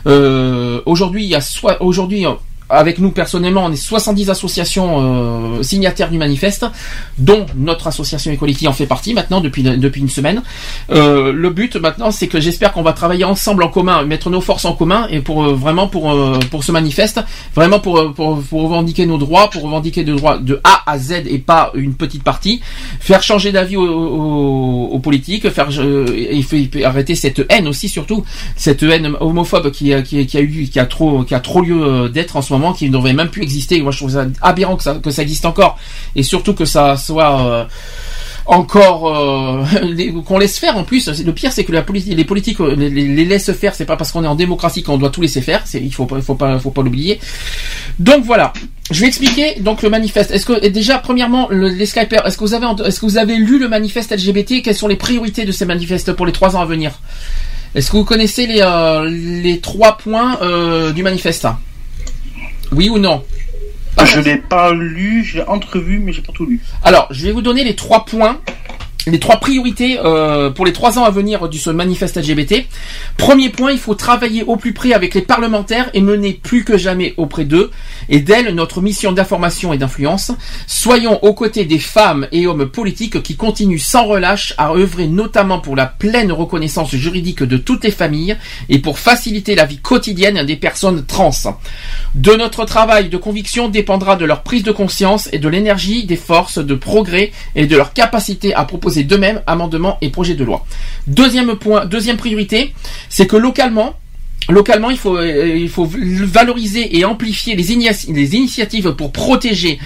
Euh, 0.07 0.81
aujourd'hui, 0.87 1.25
il 1.25 1.29
y 1.29 1.35
a 1.35 1.43
soit 1.43 1.83
aujourd'hui 1.83 2.25
avec 2.71 2.99
nous 2.99 3.11
personnellement, 3.11 3.65
on 3.65 3.73
est 3.73 3.77
70 3.77 4.31
associations 4.31 5.59
euh, 5.59 5.63
signataires 5.63 6.11
du 6.11 6.19
manifeste, 6.19 6.67
dont 7.19 7.47
notre 7.57 7.87
association 7.87 8.31
Equality 8.31 8.69
en 8.69 8.73
fait 8.73 8.87
partie 8.87 9.15
maintenant 9.15 9.41
depuis 9.41 9.63
depuis 9.63 10.01
une 10.01 10.09
semaine. 10.09 10.43
Euh, 10.91 11.33
le 11.33 11.51
but 11.51 11.77
maintenant, 11.77 12.11
c'est 12.11 12.29
que 12.29 12.41
j'espère 12.41 12.73
qu'on 12.73 12.83
va 12.83 12.93
travailler 12.93 13.25
ensemble 13.25 13.63
en 13.63 13.69
commun, 13.69 14.05
mettre 14.05 14.29
nos 14.31 14.41
forces 14.41 14.65
en 14.65 14.75
commun 14.75 15.07
et 15.11 15.21
pour 15.21 15.45
euh, 15.45 15.55
vraiment 15.55 15.89
pour 15.89 16.11
euh, 16.11 16.39
pour 16.51 16.63
ce 16.63 16.73
manifeste, 16.73 17.21
vraiment 17.55 17.81
pour, 17.81 17.99
euh, 17.99 18.13
pour 18.13 18.43
pour 18.43 18.63
revendiquer 18.63 19.07
nos 19.07 19.19
droits, 19.19 19.49
pour 19.49 19.63
revendiquer 19.63 20.05
des 20.05 20.13
droits 20.13 20.39
de 20.39 20.61
A 20.65 20.83
à 20.87 20.99
Z 20.99 21.23
et 21.27 21.39
pas 21.39 21.73
une 21.75 21.95
petite 21.95 22.23
partie, 22.23 22.61
faire 23.01 23.23
changer 23.23 23.51
d'avis 23.51 23.77
aux, 23.77 23.87
aux, 23.87 24.89
aux 24.93 24.99
politiques, 24.99 25.49
faire 25.51 25.69
il 25.71 26.45
faut, 26.45 26.57
il 26.57 26.85
arrêter 26.85 27.15
cette 27.15 27.45
haine 27.49 27.67
aussi 27.67 27.89
surtout 27.89 28.25
cette 28.57 28.83
haine 28.83 29.15
homophobe 29.21 29.71
qui 29.71 29.93
qui, 30.03 30.27
qui 30.27 30.37
a 30.37 30.41
eu 30.41 30.69
qui 30.71 30.79
a 30.79 30.87
trop 30.87 31.25
qui 31.25 31.35
a 31.35 31.41
trop 31.41 31.63
lieu 31.63 32.09
d'être 32.09 32.37
en 32.37 32.43
ce 32.43 32.53
moment 32.53 32.58
qui 32.73 32.87
ne 32.89 32.93
devrait 32.93 33.13
même 33.13 33.29
plus 33.29 33.43
exister. 33.43 33.81
Moi 33.83 33.93
je 33.93 33.99
trouve 33.99 34.11
ça 34.13 34.27
aberrant 34.43 34.77
que 34.77 35.11
ça 35.11 35.23
existe 35.23 35.47
encore. 35.47 35.79
Et 36.17 36.23
surtout 36.23 36.55
que 36.55 36.65
ça 36.65 36.97
soit 36.97 37.41
euh, 37.47 37.65
encore 38.47 39.09
euh, 39.09 39.65
qu'on 40.27 40.39
laisse 40.39 40.59
faire 40.59 40.77
en 40.77 40.85
plus. 40.85 41.09
Le 41.23 41.33
pire 41.33 41.53
c'est 41.53 41.65
que 41.65 41.73
les 41.73 42.25
politiques 42.25 42.61
euh, 42.61 42.75
les, 42.75 43.25
laissent 43.25 43.53
faire. 43.53 43.75
C'est 43.75 43.85
pas 43.85 43.97
parce 43.97 44.13
qu'on 44.13 44.25
est 44.25 44.29
en 44.29 44.35
démocratie 44.35 44.83
qu'on 44.83 44.99
doit 44.99 45.11
tout 45.11 45.21
laisser 45.21 45.43
faire. 45.43 45.63
Il 45.75 45.93
faut 45.93 46.07
pas 46.07 46.21
faut 46.21 46.35
pas 46.35 46.83
l'oublier. 46.83 47.21
Donc 47.99 48.25
voilà. 48.25 48.53
Je 48.91 49.01
vais 49.03 49.07
expliquer 49.07 49.61
donc 49.61 49.83
le 49.83 49.91
manifeste. 49.91 50.31
Est-ce 50.31 50.47
que 50.47 50.67
déjà 50.69 50.99
premièrement 50.99 51.49
le- 51.51 51.69
les 51.69 51.87
Skypers 51.87 52.27
est-ce 52.27 52.39
que 52.39 52.45
vous 52.45 52.55
avez 52.55 52.67
est-ce 52.87 53.01
que 53.01 53.07
vous 53.07 53.19
avez 53.19 53.37
lu 53.37 53.59
le 53.59 53.69
manifeste 53.69 54.13
LGBT 54.13 54.63
quelles 54.63 54.75
sont 54.75 54.89
les 54.89 54.97
priorités 54.97 55.45
de 55.45 55.53
ces 55.53 55.67
manifestes 55.67 56.13
pour 56.13 56.25
les 56.27 56.33
trois 56.33 56.57
ans 56.57 56.61
à 56.63 56.67
venir? 56.67 56.93
Est-ce 57.75 57.91
que 57.91 57.99
vous 57.99 58.05
connaissez 58.05 58.47
les 58.47 59.61
trois 59.61 59.99
points 59.99 60.39
du 60.95 61.03
manifeste? 61.03 61.47
Oui 62.73 62.89
ou 62.89 62.99
non 62.99 63.25
Je 64.05 64.21
l'ai 64.21 64.37
pas 64.37 64.73
lu, 64.73 65.25
j'ai 65.25 65.43
entrevu, 65.43 65.99
mais 65.99 66.13
j'ai 66.13 66.23
pas 66.23 66.33
tout 66.33 66.47
lu. 66.47 66.61
Alors, 66.83 67.09
je 67.11 67.25
vais 67.27 67.33
vous 67.33 67.43
donner 67.43 67.65
les 67.65 67.75
trois 67.75 68.05
points, 68.05 68.41
les 69.11 69.19
trois 69.19 69.39
priorités 69.39 69.99
euh, 70.05 70.51
pour 70.51 70.67
les 70.67 70.73
trois 70.73 70.99
ans 70.99 71.05
à 71.05 71.11
venir 71.11 71.49
du 71.49 71.59
ce 71.59 71.71
manifeste 71.71 72.17
LGBT. 72.17 72.65
Premier 73.17 73.49
point, 73.51 73.73
il 73.73 73.79
faut 73.79 73.95
travailler 73.95 74.43
au 74.43 74.57
plus 74.57 74.73
près 74.73 74.93
avec 74.93 75.15
les 75.15 75.23
parlementaires 75.23 75.91
et 75.95 76.01
mener 76.01 76.39
plus 76.43 76.65
que 76.65 76.77
jamais 76.77 77.15
auprès 77.17 77.45
d'eux 77.45 77.71
et 78.09 78.21
d'elles 78.21 78.55
notre 78.55 78.81
mission 78.81 79.13
d'information 79.13 79.73
et 79.73 79.79
d'influence. 79.79 80.33
Soyons 80.67 81.23
aux 81.25 81.35
côtés 81.35 81.65
des 81.65 81.79
femmes 81.79 82.29
et 82.33 82.47
hommes 82.47 82.67
politiques 82.67 83.23
qui 83.23 83.37
continuent 83.37 83.79
sans 83.79 84.07
relâche 84.07 84.55
à 84.59 84.73
œuvrer 84.73 85.07
notamment 85.07 85.61
pour 85.61 85.77
la 85.77 85.87
pleine 85.87 86.33
reconnaissance 86.33 86.95
juridique 86.95 87.43
de 87.43 87.57
toutes 87.57 87.85
les 87.85 87.91
familles 87.91 88.37
et 88.69 88.79
pour 88.79 88.99
faciliter 88.99 89.55
la 89.55 89.65
vie 89.65 89.79
quotidienne 89.79 90.45
des 90.45 90.57
personnes 90.57 91.05
trans. 91.05 91.29
De 92.15 92.33
notre 92.33 92.65
travail 92.65 93.09
de 93.09 93.17
conviction 93.17 93.69
dépendra 93.69 94.17
de 94.17 94.25
leur 94.25 94.43
prise 94.43 94.63
de 94.63 94.73
conscience 94.73 95.29
et 95.33 95.39
de 95.39 95.49
l'énergie 95.49 96.05
des 96.05 96.17
forces 96.17 96.59
de 96.59 96.75
progrès 96.75 97.33
et 97.55 97.67
de 97.67 97.77
leur 97.77 97.93
capacité 97.93 98.55
à 98.55 98.65
proposer 98.65 98.98
d'eux-mêmes 99.05 99.43
amendements 99.47 99.99
et 100.01 100.11
projets 100.11 100.35
de 100.35 100.45
loi. 100.45 100.65
Deuxième 101.07 101.57
point, 101.57 101.87
deuxième 101.87 102.17
priorité, 102.17 102.75
c'est 103.09 103.27
que 103.27 103.37
localement, 103.37 103.95
Localement, 104.51 104.89
il 104.89 104.97
faut, 104.97 105.19
euh, 105.19 105.59
il 105.59 105.69
faut 105.69 105.87
valoriser 105.87 106.97
et 106.97 107.05
amplifier 107.05 107.55
les 107.55 107.73
initiatives 107.73 108.93
pour 108.93 109.13
protéger, 109.13 109.79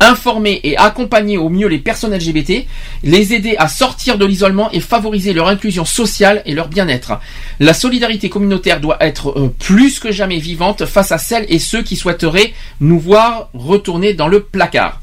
informer 0.00 0.60
et 0.64 0.76
accompagner 0.76 1.38
au 1.38 1.48
mieux 1.48 1.68
les 1.68 1.78
personnes 1.78 2.14
LGBT, 2.14 2.66
les 3.04 3.32
aider 3.34 3.54
à 3.58 3.68
sortir 3.68 4.18
de 4.18 4.26
l'isolement 4.26 4.70
et 4.72 4.80
favoriser 4.80 5.32
leur 5.32 5.48
inclusion 5.48 5.84
sociale 5.84 6.42
et 6.44 6.54
leur 6.54 6.68
bien-être. 6.68 7.20
La 7.60 7.72
solidarité 7.72 8.28
communautaire 8.28 8.80
doit 8.80 8.98
être 9.00 9.30
euh, 9.38 9.54
plus 9.58 9.98
que 9.98 10.12
jamais 10.12 10.38
vivante 10.38 10.84
face 10.84 11.12
à 11.12 11.18
celles 11.18 11.46
et 11.48 11.58
ceux 11.58 11.82
qui 11.82 11.96
souhaiteraient 11.96 12.52
nous 12.80 12.98
voir 12.98 13.48
retourner 13.54 14.14
dans 14.14 14.28
le 14.28 14.40
placard. 14.40 15.00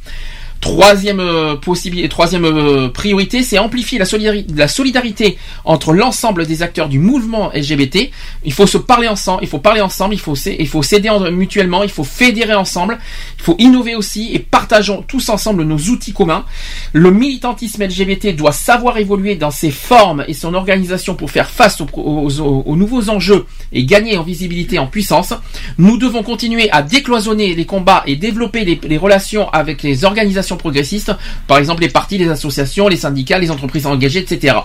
Troisième 0.62 1.22
euh, 1.22 1.56
possibilité, 1.56 2.10
troisième 2.10 2.44
euh, 2.44 2.90
priorité, 2.90 3.44
c'est 3.44 3.58
amplifier 3.58 3.98
la, 3.98 4.04
solidari- 4.04 4.46
la 4.54 4.68
solidarité 4.68 5.38
entre 5.64 5.94
l'ensemble 5.94 6.46
des 6.46 6.62
acteurs 6.64 6.90
du 6.90 7.00
mouvement 7.00 7.50
LGBT. 7.56 8.10
Il 8.44 8.52
faut 8.52 8.68
se 8.68 8.78
parler 8.78 9.08
ensemble, 9.08 9.40
il 9.42 9.48
faut 9.48 9.60
parler 9.60 9.80
ensemble, 9.80 10.16
il 10.16 10.20
faut 10.20 10.84
s'aider 10.84 11.10
en- 11.10 11.32
mutuellement, 11.32 11.84
il 11.84 11.90
faut 11.90 12.04
fédérer 12.04 12.56
ensemble, 12.56 13.00
il 13.38 13.44
faut 13.44 13.56
innover 13.58 13.96
aussi 13.96 14.32
et 14.34 14.40
partageons 14.40 15.02
tous 15.08 15.30
ensemble 15.30 15.64
nos 15.64 15.78
outils 15.78 16.12
communs. 16.12 16.44
Le 16.92 17.10
militantisme 17.10 17.82
LGBT 17.86 18.36
doit 18.36 18.52
savoir 18.52 18.98
évoluer 18.98 19.36
dans 19.36 19.52
ses 19.52 19.72
formes 19.72 20.26
et 20.28 20.34
son 20.34 20.54
organisation 20.54 21.16
pour 21.16 21.32
faire 21.32 21.50
face 21.50 21.80
aux, 21.80 22.76
nouveaux 22.76 23.10
enjeux 23.10 23.46
et 23.72 23.86
gagner 23.86 24.18
en 24.18 24.24
visibilité, 24.24 24.78
en 24.78 24.88
puissance. 24.88 25.34
Nous 25.78 25.98
devons 25.98 26.22
continuer 26.22 26.70
à 26.72 26.82
décloisonner 26.82 27.56
les 27.56 27.66
combats 27.66 28.04
et 28.08 28.18
développer 28.18 28.66
les 28.84 28.98
relations 28.98 29.50
avec 29.52 29.84
les 29.84 30.04
organisations 30.04 30.49
progressistes, 30.58 31.12
par 31.48 31.58
exemple 31.58 31.82
les 31.82 31.90
partis, 31.90 32.18
les 32.18 32.30
associations, 32.30 32.88
les 32.88 32.98
syndicats, 32.98 33.40
les 33.40 33.52
entreprises 33.52 33.86
engagées, 33.86 34.20
etc., 34.20 34.58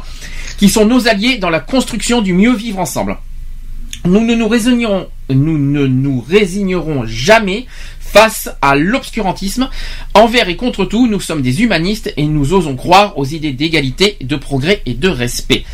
qui 0.59 0.69
sont 0.69 0.87
nos 0.87 1.09
alliés 1.09 1.39
dans 1.39 1.51
la 1.51 1.61
construction 1.61 2.23
du 2.23 2.33
mieux 2.33 2.55
vivre 2.55 2.79
ensemble. 2.79 3.17
Nous 4.05 4.25
ne 4.25 4.35
nous 4.35 4.49
résignerons, 4.49 5.09
nous 5.31 5.59
ne 5.59 5.87
nous 5.87 6.21
résignerons 6.21 7.07
jamais 7.07 7.67
face 8.01 8.49
à 8.63 8.77
l'obscurantisme. 8.77 9.69
Envers 10.15 10.49
et 10.49 10.57
contre 10.57 10.85
tout, 10.85 11.09
nous 11.09 11.21
sommes 11.21 11.43
des 11.43 11.63
humanistes 11.63 12.13
et 12.17 12.27
nous 12.27 12.53
osons 12.53 12.77
croire 12.77 13.19
aux 13.19 13.25
idées 13.25 13.53
d'égalité, 13.53 14.17
de 14.21 14.37
progrès 14.37 14.83
et 14.87 14.95
de 14.95 15.09
respect. 15.09 15.65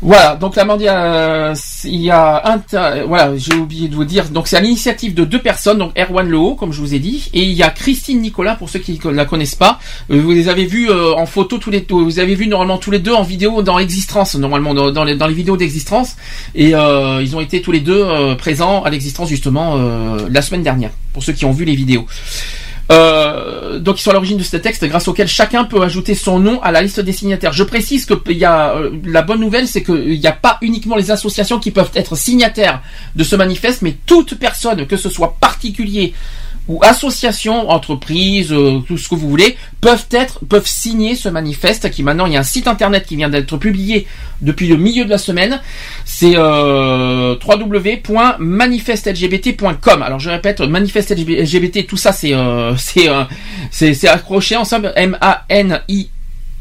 Voilà, 0.00 0.36
donc 0.36 0.54
la 0.54 0.64
mondiale, 0.64 1.54
il 1.82 2.00
y 2.00 2.10
a 2.10 2.40
un, 2.44 2.62
voilà, 3.06 3.36
j'ai 3.36 3.54
oublié 3.54 3.88
de 3.88 3.96
vous 3.96 4.04
dire, 4.04 4.28
donc 4.28 4.46
c'est 4.46 4.56
à 4.56 4.60
l'initiative 4.60 5.12
de 5.12 5.24
deux 5.24 5.40
personnes, 5.40 5.78
donc 5.78 5.90
Erwan 5.98 6.28
Lehaut, 6.28 6.54
comme 6.54 6.72
je 6.72 6.80
vous 6.80 6.94
ai 6.94 7.00
dit, 7.00 7.28
et 7.34 7.42
il 7.42 7.50
y 7.52 7.64
a 7.64 7.70
Christine 7.70 8.20
Nicolas, 8.20 8.54
pour 8.54 8.70
ceux 8.70 8.78
qui 8.78 9.00
ne 9.04 9.10
la 9.10 9.24
connaissent 9.24 9.56
pas, 9.56 9.80
Euh, 10.12 10.20
vous 10.22 10.30
les 10.30 10.48
avez 10.48 10.66
vus 10.66 10.88
euh, 10.88 11.14
en 11.16 11.26
photo 11.26 11.58
tous 11.58 11.70
les 11.70 11.80
deux, 11.80 11.96
vous 11.96 12.20
avez 12.20 12.36
vu 12.36 12.46
normalement 12.46 12.78
tous 12.78 12.92
les 12.92 13.00
deux 13.00 13.12
en 13.12 13.24
vidéo 13.24 13.62
dans 13.62 13.80
Existence, 13.80 14.36
normalement 14.36 14.72
dans, 14.72 14.92
dans 14.92 15.02
les, 15.02 15.16
dans 15.16 15.26
les 15.26 15.34
vidéos 15.34 15.56
d'Existence, 15.56 16.14
et 16.54 16.76
euh, 16.76 17.20
ils 17.20 17.34
ont 17.34 17.40
été 17.40 17.60
tous 17.60 17.72
les 17.72 17.80
deux 17.80 18.00
euh, 18.04 18.36
présents 18.36 18.84
à 18.84 18.90
l'Existence 18.90 19.28
justement 19.28 19.78
euh, 19.78 20.28
la 20.30 20.42
semaine 20.42 20.62
dernière, 20.62 20.90
pour 21.12 21.24
ceux 21.24 21.32
qui 21.32 21.44
ont 21.44 21.52
vu 21.52 21.64
les 21.64 21.74
vidéos. 21.74 22.06
Euh, 22.90 23.78
donc 23.78 24.00
ils 24.00 24.02
sont 24.02 24.10
à 24.10 24.14
l'origine 24.14 24.38
de 24.38 24.42
ce 24.42 24.56
texte 24.56 24.84
grâce 24.86 25.08
auquel 25.08 25.28
chacun 25.28 25.64
peut 25.64 25.82
ajouter 25.82 26.14
son 26.14 26.38
nom 26.38 26.60
à 26.62 26.72
la 26.72 26.80
liste 26.80 27.00
des 27.00 27.12
signataires. 27.12 27.52
Je 27.52 27.64
précise 27.64 28.06
que 28.06 28.14
y 28.32 28.44
a 28.44 28.74
euh, 28.74 28.90
la 29.04 29.22
bonne 29.22 29.40
nouvelle, 29.40 29.68
c'est 29.68 29.82
qu'il 29.82 30.18
n'y 30.18 30.26
a 30.26 30.32
pas 30.32 30.58
uniquement 30.62 30.96
les 30.96 31.10
associations 31.10 31.58
qui 31.58 31.70
peuvent 31.70 31.90
être 31.94 32.16
signataires 32.16 32.82
de 33.14 33.24
ce 33.24 33.36
manifeste, 33.36 33.82
mais 33.82 33.96
toute 34.06 34.38
personne, 34.38 34.86
que 34.86 34.96
ce 34.96 35.10
soit 35.10 35.36
particulier 35.38 36.14
ou 36.68 36.80
association, 36.84 37.70
entreprise, 37.70 38.52
euh, 38.52 38.80
tout 38.86 38.98
ce 38.98 39.08
que 39.08 39.14
vous 39.14 39.28
voulez, 39.28 39.56
peuvent 39.80 40.06
être, 40.10 40.44
peuvent 40.44 40.66
signer 40.66 41.14
ce 41.14 41.28
manifeste. 41.28 41.90
Qui 41.90 42.02
maintenant, 42.02 42.26
il 42.26 42.34
y 42.34 42.36
a 42.36 42.40
un 42.40 42.44
site 42.44 42.68
internet 42.68 43.06
qui 43.06 43.16
vient 43.16 43.30
d'être 43.30 43.56
publié 43.56 44.06
depuis 44.40 44.68
le 44.68 44.76
milieu 44.76 45.04
de 45.04 45.10
la 45.10 45.18
semaine. 45.18 45.60
C'est 46.04 46.36
euh, 46.36 47.34
www.manifestelgbt.com. 47.44 50.02
Alors 50.02 50.20
je 50.20 50.30
répète, 50.30 50.60
manifeste 50.60 51.16
LGBT, 51.16 51.86
tout 51.86 51.96
ça, 51.96 52.12
c'est 52.12 52.34
euh, 52.34 52.76
c'est 52.80 53.08
euh, 53.08 53.24
c'est 53.70 54.08
accroché 54.08 54.56
ensemble. 54.56 54.92
M 54.96 55.16
A 55.20 55.44
N 55.48 55.80
I 55.88 56.08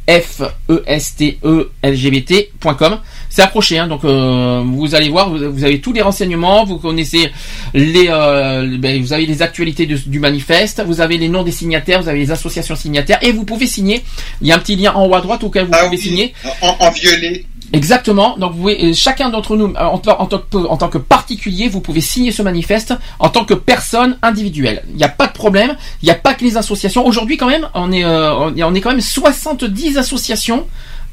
F 0.07 0.43
E 0.69 0.83
S 0.85 1.15
T 1.15 1.39
E 1.43 1.71
L 1.81 1.95
G 1.95 2.11
B 2.11 2.23
T.com. 2.23 2.99
C'est 3.29 3.41
approché, 3.41 3.77
hein, 3.77 3.87
donc 3.87 4.03
euh, 4.05 4.63
vous 4.65 4.95
allez 4.95 5.09
voir, 5.09 5.29
vous, 5.29 5.37
vous 5.51 5.63
avez 5.63 5.79
tous 5.81 5.93
les 5.93 6.01
renseignements, 6.01 6.65
vous 6.65 6.77
connaissez 6.77 7.29
les, 7.73 8.07
euh, 8.09 8.77
ben, 8.79 9.01
vous 9.01 9.13
avez 9.13 9.25
les 9.25 9.41
actualités 9.41 9.85
de- 9.85 9.97
du 9.97 10.19
manifeste, 10.19 10.81
vous 10.85 11.01
avez 11.01 11.17
les 11.17 11.29
noms 11.29 11.43
des 11.43 11.51
signataires, 11.51 12.01
vous 12.01 12.09
avez 12.09 12.19
les 12.19 12.31
associations 12.31 12.75
signataires, 12.75 13.19
et 13.21 13.31
vous 13.31 13.43
pouvez 13.43 13.67
signer. 13.67 14.03
Il 14.41 14.47
y 14.47 14.51
a 14.51 14.55
un 14.55 14.59
petit 14.59 14.75
lien 14.75 14.93
en 14.93 15.05
haut 15.05 15.13
à 15.15 15.21
droite 15.21 15.43
auquel 15.43 15.65
vous 15.65 15.71
pouvez 15.85 15.97
signer. 15.97 16.33
En, 16.61 16.75
en 16.79 16.89
violet. 16.91 17.45
Exactement. 17.73 18.37
Donc 18.37 18.53
vous 18.53 18.59
pouvez, 18.59 18.81
euh, 18.85 18.93
chacun 18.93 19.29
d'entre 19.29 19.57
nous, 19.57 19.67
euh, 19.75 19.83
en, 19.83 19.97
tant- 19.97 20.19
en 20.21 20.25
tant 20.25 20.39
que, 20.39 20.57
en 20.57 20.77
tant 20.77 20.87
que 20.87 20.97
particulier, 20.97 21.67
vous 21.67 21.81
pouvez 21.81 21.99
signer 21.99 22.31
ce 22.31 22.41
manifeste 22.41 22.93
en 23.19 23.27
tant 23.27 23.43
que 23.43 23.53
personne 23.53 24.17
individuelle. 24.21 24.83
Il 24.89 24.95
n'y 24.95 25.03
a 25.03 25.09
pas 25.09 25.27
de 25.27 25.33
problème. 25.33 25.75
Il 26.01 26.05
n'y 26.05 26.11
a 26.11 26.15
pas 26.15 26.33
que 26.33 26.45
les 26.45 26.55
associations. 26.55 27.05
Aujourd'hui, 27.05 27.35
quand 27.35 27.47
même, 27.49 27.67
on 27.73 27.91
est, 27.91 28.05
euh, 28.05 28.33
on 28.63 28.73
est 28.73 28.79
quand 28.79 28.91
même 28.91 29.01
70 29.01 29.97
associations 29.97 30.65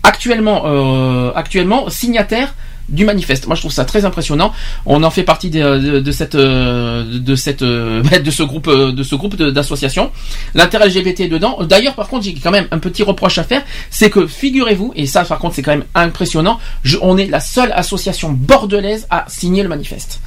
actuellement, 0.05 0.63
euh, 0.67 1.33
actuellement 1.35 1.91
signataires 1.91 2.55
du 2.91 3.07
manifeste. 3.07 3.47
Moi, 3.47 3.57
je 3.57 3.63
trouve 3.63 3.73
ça 3.73 3.87
très 3.87 4.05
impressionnant. 4.05 4.53
On 4.85 5.03
en 5.03 5.11
fait 5.11 5.23
partie 5.23 5.49
de, 5.49 5.79
de, 5.79 6.01
de 6.01 6.13
cette, 6.13 6.35
euh, 6.35 7.19
de 7.19 7.35
cette, 7.35 7.63
euh, 7.63 8.03
de 8.25 8.31
ce 8.31 8.43
groupe, 8.43 8.69
de 8.69 9.03
ce 9.03 9.15
groupe 9.15 9.37
d'associations. 9.37 10.13
L'intérêt 10.55 10.89
LGBT 10.89 11.21
est 11.21 11.29
dedans. 11.29 11.59
D'ailleurs, 11.63 11.95
par 11.95 12.09
contre, 12.09 12.25
j'ai 12.25 12.35
quand 12.35 12.51
même 12.51 12.69
un 12.71 12.79
petit 12.79 13.03
reproche 13.03 13.39
à 13.39 13.45
faire, 13.45 13.63
c'est 13.91 14.11
que 14.11 14.27
figurez-vous, 14.27 14.93
et 14.97 15.07
ça, 15.07 15.25
par 15.25 15.39
contre, 15.39 15.55
c'est 15.55 15.63
quand 15.63 15.73
même 15.73 15.87
impressionnant. 15.95 16.61
Je, 16.83 16.99
on 17.01 17.17
est 17.17 17.27
la 17.27 17.41
seule 17.41 17.73
association 17.73 18.33
bordelaise 18.33 19.07
à 19.11 19.25
signer 19.29 19.63
le 19.63 19.71
manifeste. 19.71 20.21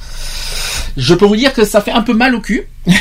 Je 0.96 1.14
peux 1.14 1.26
vous 1.26 1.36
dire 1.36 1.52
que 1.52 1.64
ça 1.64 1.80
fait 1.80 1.92
un 1.92 2.02
peu 2.02 2.12
mal 2.12 2.34
au 2.34 2.40
cul. 2.40 2.66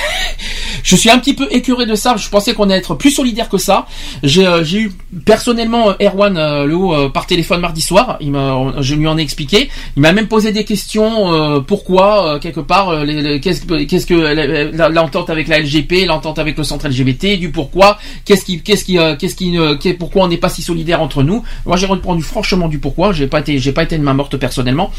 Je 0.87 0.95
suis 0.95 1.09
un 1.09 1.19
petit 1.19 1.33
peu 1.33 1.49
écœuré 1.51 1.85
de 1.85 1.95
ça. 1.95 2.15
Je 2.15 2.29
pensais 2.29 2.53
qu'on 2.53 2.63
allait 2.63 2.77
être 2.77 2.95
plus 2.95 3.11
solidaire 3.11 3.49
que 3.49 3.57
ça. 3.57 3.87
J'ai 4.23 4.47
euh, 4.47 4.63
eu 4.63 4.89
personnellement 5.25 5.89
euh, 5.89 5.93
Erwan 5.99 6.37
euh, 6.37 6.63
le 6.63 6.75
haut 6.77 7.09
par 7.09 7.27
téléphone 7.27 7.59
mardi 7.59 7.81
soir. 7.81 8.15
Il 8.21 8.31
je 8.79 8.95
lui 8.95 9.05
en 9.05 9.17
ai 9.17 9.21
expliqué. 9.21 9.69
Il 9.97 10.01
m'a 10.01 10.13
même 10.13 10.29
posé 10.29 10.53
des 10.53 10.63
questions. 10.63 11.33
euh, 11.33 11.59
pourquoi 11.59 12.39
quelque 12.39 12.61
part 12.61 12.93
qu'est-ce 13.41 14.05
que 14.05 14.89
l'entente 14.93 15.29
avec 15.29 15.49
la 15.49 15.59
LGP, 15.59 16.05
l'entente 16.05 16.39
avec 16.39 16.57
le 16.57 16.63
centre 16.63 16.87
LGBT, 16.87 17.37
du 17.37 17.51
pourquoi, 17.51 17.97
qu'est-ce 18.23 18.45
qui 18.45 18.61
qu'est-ce 18.61 18.85
qui 18.85 18.97
qu'est-ce 19.19 19.35
qui 19.35 19.93
pourquoi 19.99 20.23
on 20.23 20.27
n'est 20.29 20.37
pas 20.37 20.47
si 20.47 20.61
solidaire 20.61 21.01
entre 21.01 21.21
nous. 21.21 21.43
Moi 21.65 21.75
j'ai 21.75 21.87
répondu 21.87 22.23
franchement 22.23 22.69
du 22.69 22.79
pourquoi. 22.79 23.11
J'ai 23.11 23.27
pas 23.27 23.41
été 23.41 23.59
j'ai 23.59 23.73
pas 23.73 23.83
été 23.83 23.97
une 23.97 24.03
main 24.03 24.13
morte 24.13 24.37
personnellement. 24.37 24.93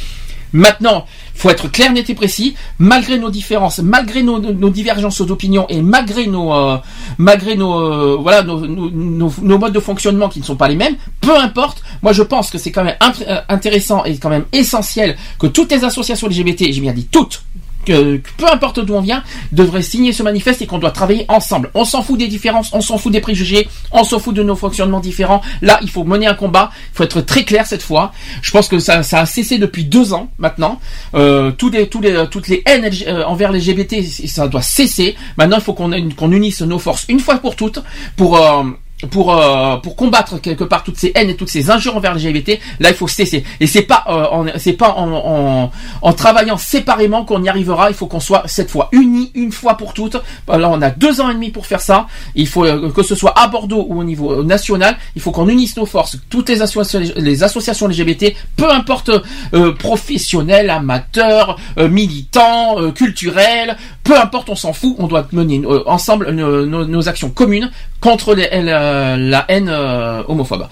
Maintenant, 0.52 1.06
faut 1.34 1.50
être 1.50 1.70
clair, 1.70 1.92
net 1.92 2.08
et 2.10 2.14
précis. 2.14 2.54
Malgré 2.78 3.18
nos 3.18 3.30
différences, 3.30 3.78
malgré 3.78 4.22
nos, 4.22 4.38
divergences 4.70 5.22
d'opinion 5.22 5.66
et 5.68 5.82
malgré 5.82 6.26
nos, 6.26 6.52
euh, 6.52 6.78
euh, 7.20 8.16
voilà, 8.20 8.42
nos, 8.42 8.66
nos, 8.66 9.58
modes 9.58 9.72
de 9.72 9.80
fonctionnement 9.80 10.28
qui 10.28 10.40
ne 10.40 10.44
sont 10.44 10.56
pas 10.56 10.68
les 10.68 10.76
mêmes, 10.76 10.96
peu 11.20 11.36
importe. 11.36 11.82
Moi, 12.02 12.12
je 12.12 12.22
pense 12.22 12.50
que 12.50 12.58
c'est 12.58 12.72
quand 12.72 12.84
même 12.84 12.96
euh, 13.02 13.40
intéressant 13.48 14.04
et 14.04 14.16
quand 14.18 14.30
même 14.30 14.44
essentiel 14.52 15.16
que 15.38 15.46
toutes 15.46 15.72
les 15.72 15.84
associations 15.84 16.28
LGBT, 16.28 16.72
j'ai 16.72 16.80
bien 16.80 16.92
dit 16.92 17.08
toutes, 17.10 17.42
que, 17.88 18.20
peu 18.36 18.46
importe 18.52 18.80
d'où 18.80 18.94
on 18.94 19.00
vient, 19.00 19.22
devraient 19.52 19.82
signer 19.82 20.12
ce 20.12 20.22
manifeste 20.22 20.62
et 20.62 20.66
qu'on 20.66 20.78
doit 20.78 20.90
travailler 20.90 21.24
ensemble. 21.28 21.70
On 21.74 21.84
s'en 21.84 22.02
fout 22.02 22.18
des 22.18 22.28
différences, 22.28 22.70
on 22.72 22.80
s'en 22.80 22.98
fout 22.98 23.12
des 23.12 23.20
préjugés, 23.20 23.68
on 23.92 24.04
s'en 24.04 24.18
fout 24.18 24.34
de 24.34 24.42
nos 24.42 24.56
fonctionnements 24.56 25.00
différents. 25.00 25.40
Là, 25.62 25.78
il 25.82 25.90
faut 25.90 26.04
mener 26.04 26.26
un 26.26 26.34
combat. 26.34 26.70
Il 26.92 26.96
faut 26.96 27.04
être 27.04 27.20
très 27.22 27.44
clair 27.44 27.66
cette 27.66 27.82
fois. 27.82 28.12
Je 28.42 28.50
pense 28.50 28.68
que 28.68 28.78
ça, 28.78 28.98
a 28.98 29.26
cessé 29.26 29.58
depuis 29.58 29.84
deux 29.84 30.12
ans 30.12 30.30
maintenant. 30.38 30.80
Euh, 31.14 31.52
les, 31.72 31.88
les, 32.02 32.28
toutes 32.28 32.48
les 32.48 32.62
haines 32.66 32.90
euh, 33.06 33.24
envers 33.24 33.52
les 33.52 33.60
LGBT, 33.60 34.02
ça 34.26 34.48
doit 34.48 34.62
cesser. 34.62 35.16
Maintenant, 35.36 35.56
il 35.56 35.62
faut 35.62 35.74
qu'on 35.74 36.32
unisse 36.32 36.62
nos 36.62 36.78
forces 36.78 37.06
une 37.08 37.20
fois 37.20 37.36
pour 37.38 37.56
toutes 37.56 37.80
pour 38.16 38.36
euh, 38.36 38.64
pour 39.10 39.34
euh, 39.34 39.76
pour 39.76 39.96
combattre 39.96 40.40
quelque 40.40 40.64
part 40.64 40.82
toutes 40.82 40.98
ces 40.98 41.12
haines 41.14 41.30
et 41.30 41.36
toutes 41.36 41.50
ces 41.50 41.70
injures 41.70 41.96
envers 41.96 42.14
LGBT, 42.14 42.58
là 42.80 42.90
il 42.90 42.94
faut 42.94 43.08
cesser. 43.08 43.44
Et 43.60 43.66
c'est 43.66 43.82
pas 43.82 44.04
euh, 44.08 44.50
c'est 44.56 44.72
pas 44.72 44.90
en, 44.90 45.12
en, 45.12 45.70
en 46.02 46.12
travaillant 46.12 46.56
séparément 46.56 47.24
qu'on 47.24 47.42
y 47.42 47.48
arrivera. 47.48 47.90
Il 47.90 47.94
faut 47.94 48.06
qu'on 48.06 48.20
soit 48.20 48.42
cette 48.46 48.70
fois 48.70 48.88
unis 48.92 49.30
une 49.34 49.52
fois 49.52 49.76
pour 49.76 49.94
toutes. 49.94 50.16
Là 50.48 50.68
on 50.70 50.82
a 50.82 50.90
deux 50.90 51.20
ans 51.20 51.30
et 51.30 51.34
demi 51.34 51.50
pour 51.50 51.66
faire 51.66 51.80
ça. 51.80 52.06
Il 52.34 52.48
faut 52.48 52.64
euh, 52.64 52.90
que 52.90 53.02
ce 53.02 53.14
soit 53.14 53.38
à 53.38 53.46
Bordeaux 53.46 53.86
ou 53.88 54.00
au 54.00 54.04
niveau 54.04 54.42
national, 54.42 54.96
il 55.14 55.22
faut 55.22 55.30
qu'on 55.30 55.48
unisse 55.48 55.76
nos 55.76 55.86
forces. 55.86 56.16
Toutes 56.28 56.48
les 56.48 56.62
associations 56.62 57.14
les 57.16 57.42
associations 57.42 57.88
LGBT, 57.88 58.34
peu 58.56 58.70
importe 58.70 59.10
euh, 59.54 59.72
professionnels, 59.72 60.70
amateurs, 60.70 61.58
euh, 61.78 61.88
militants, 61.88 62.80
euh, 62.80 62.90
culturels, 62.90 63.76
peu 64.08 64.18
importe, 64.18 64.48
on 64.48 64.56
s'en 64.56 64.72
fout. 64.72 64.94
On 64.98 65.06
doit 65.06 65.28
mener 65.32 65.60
euh, 65.64 65.82
ensemble 65.86 66.30
nos, 66.30 66.64
nos- 66.64 66.86
nos 66.86 67.08
actions 67.08 67.28
communes 67.30 67.70
contre 68.00 68.34
les- 68.34 68.48
la, 68.62 69.16
la 69.18 69.44
haine 69.48 69.68
euh, 69.68 70.22
homophobe. 70.28 70.66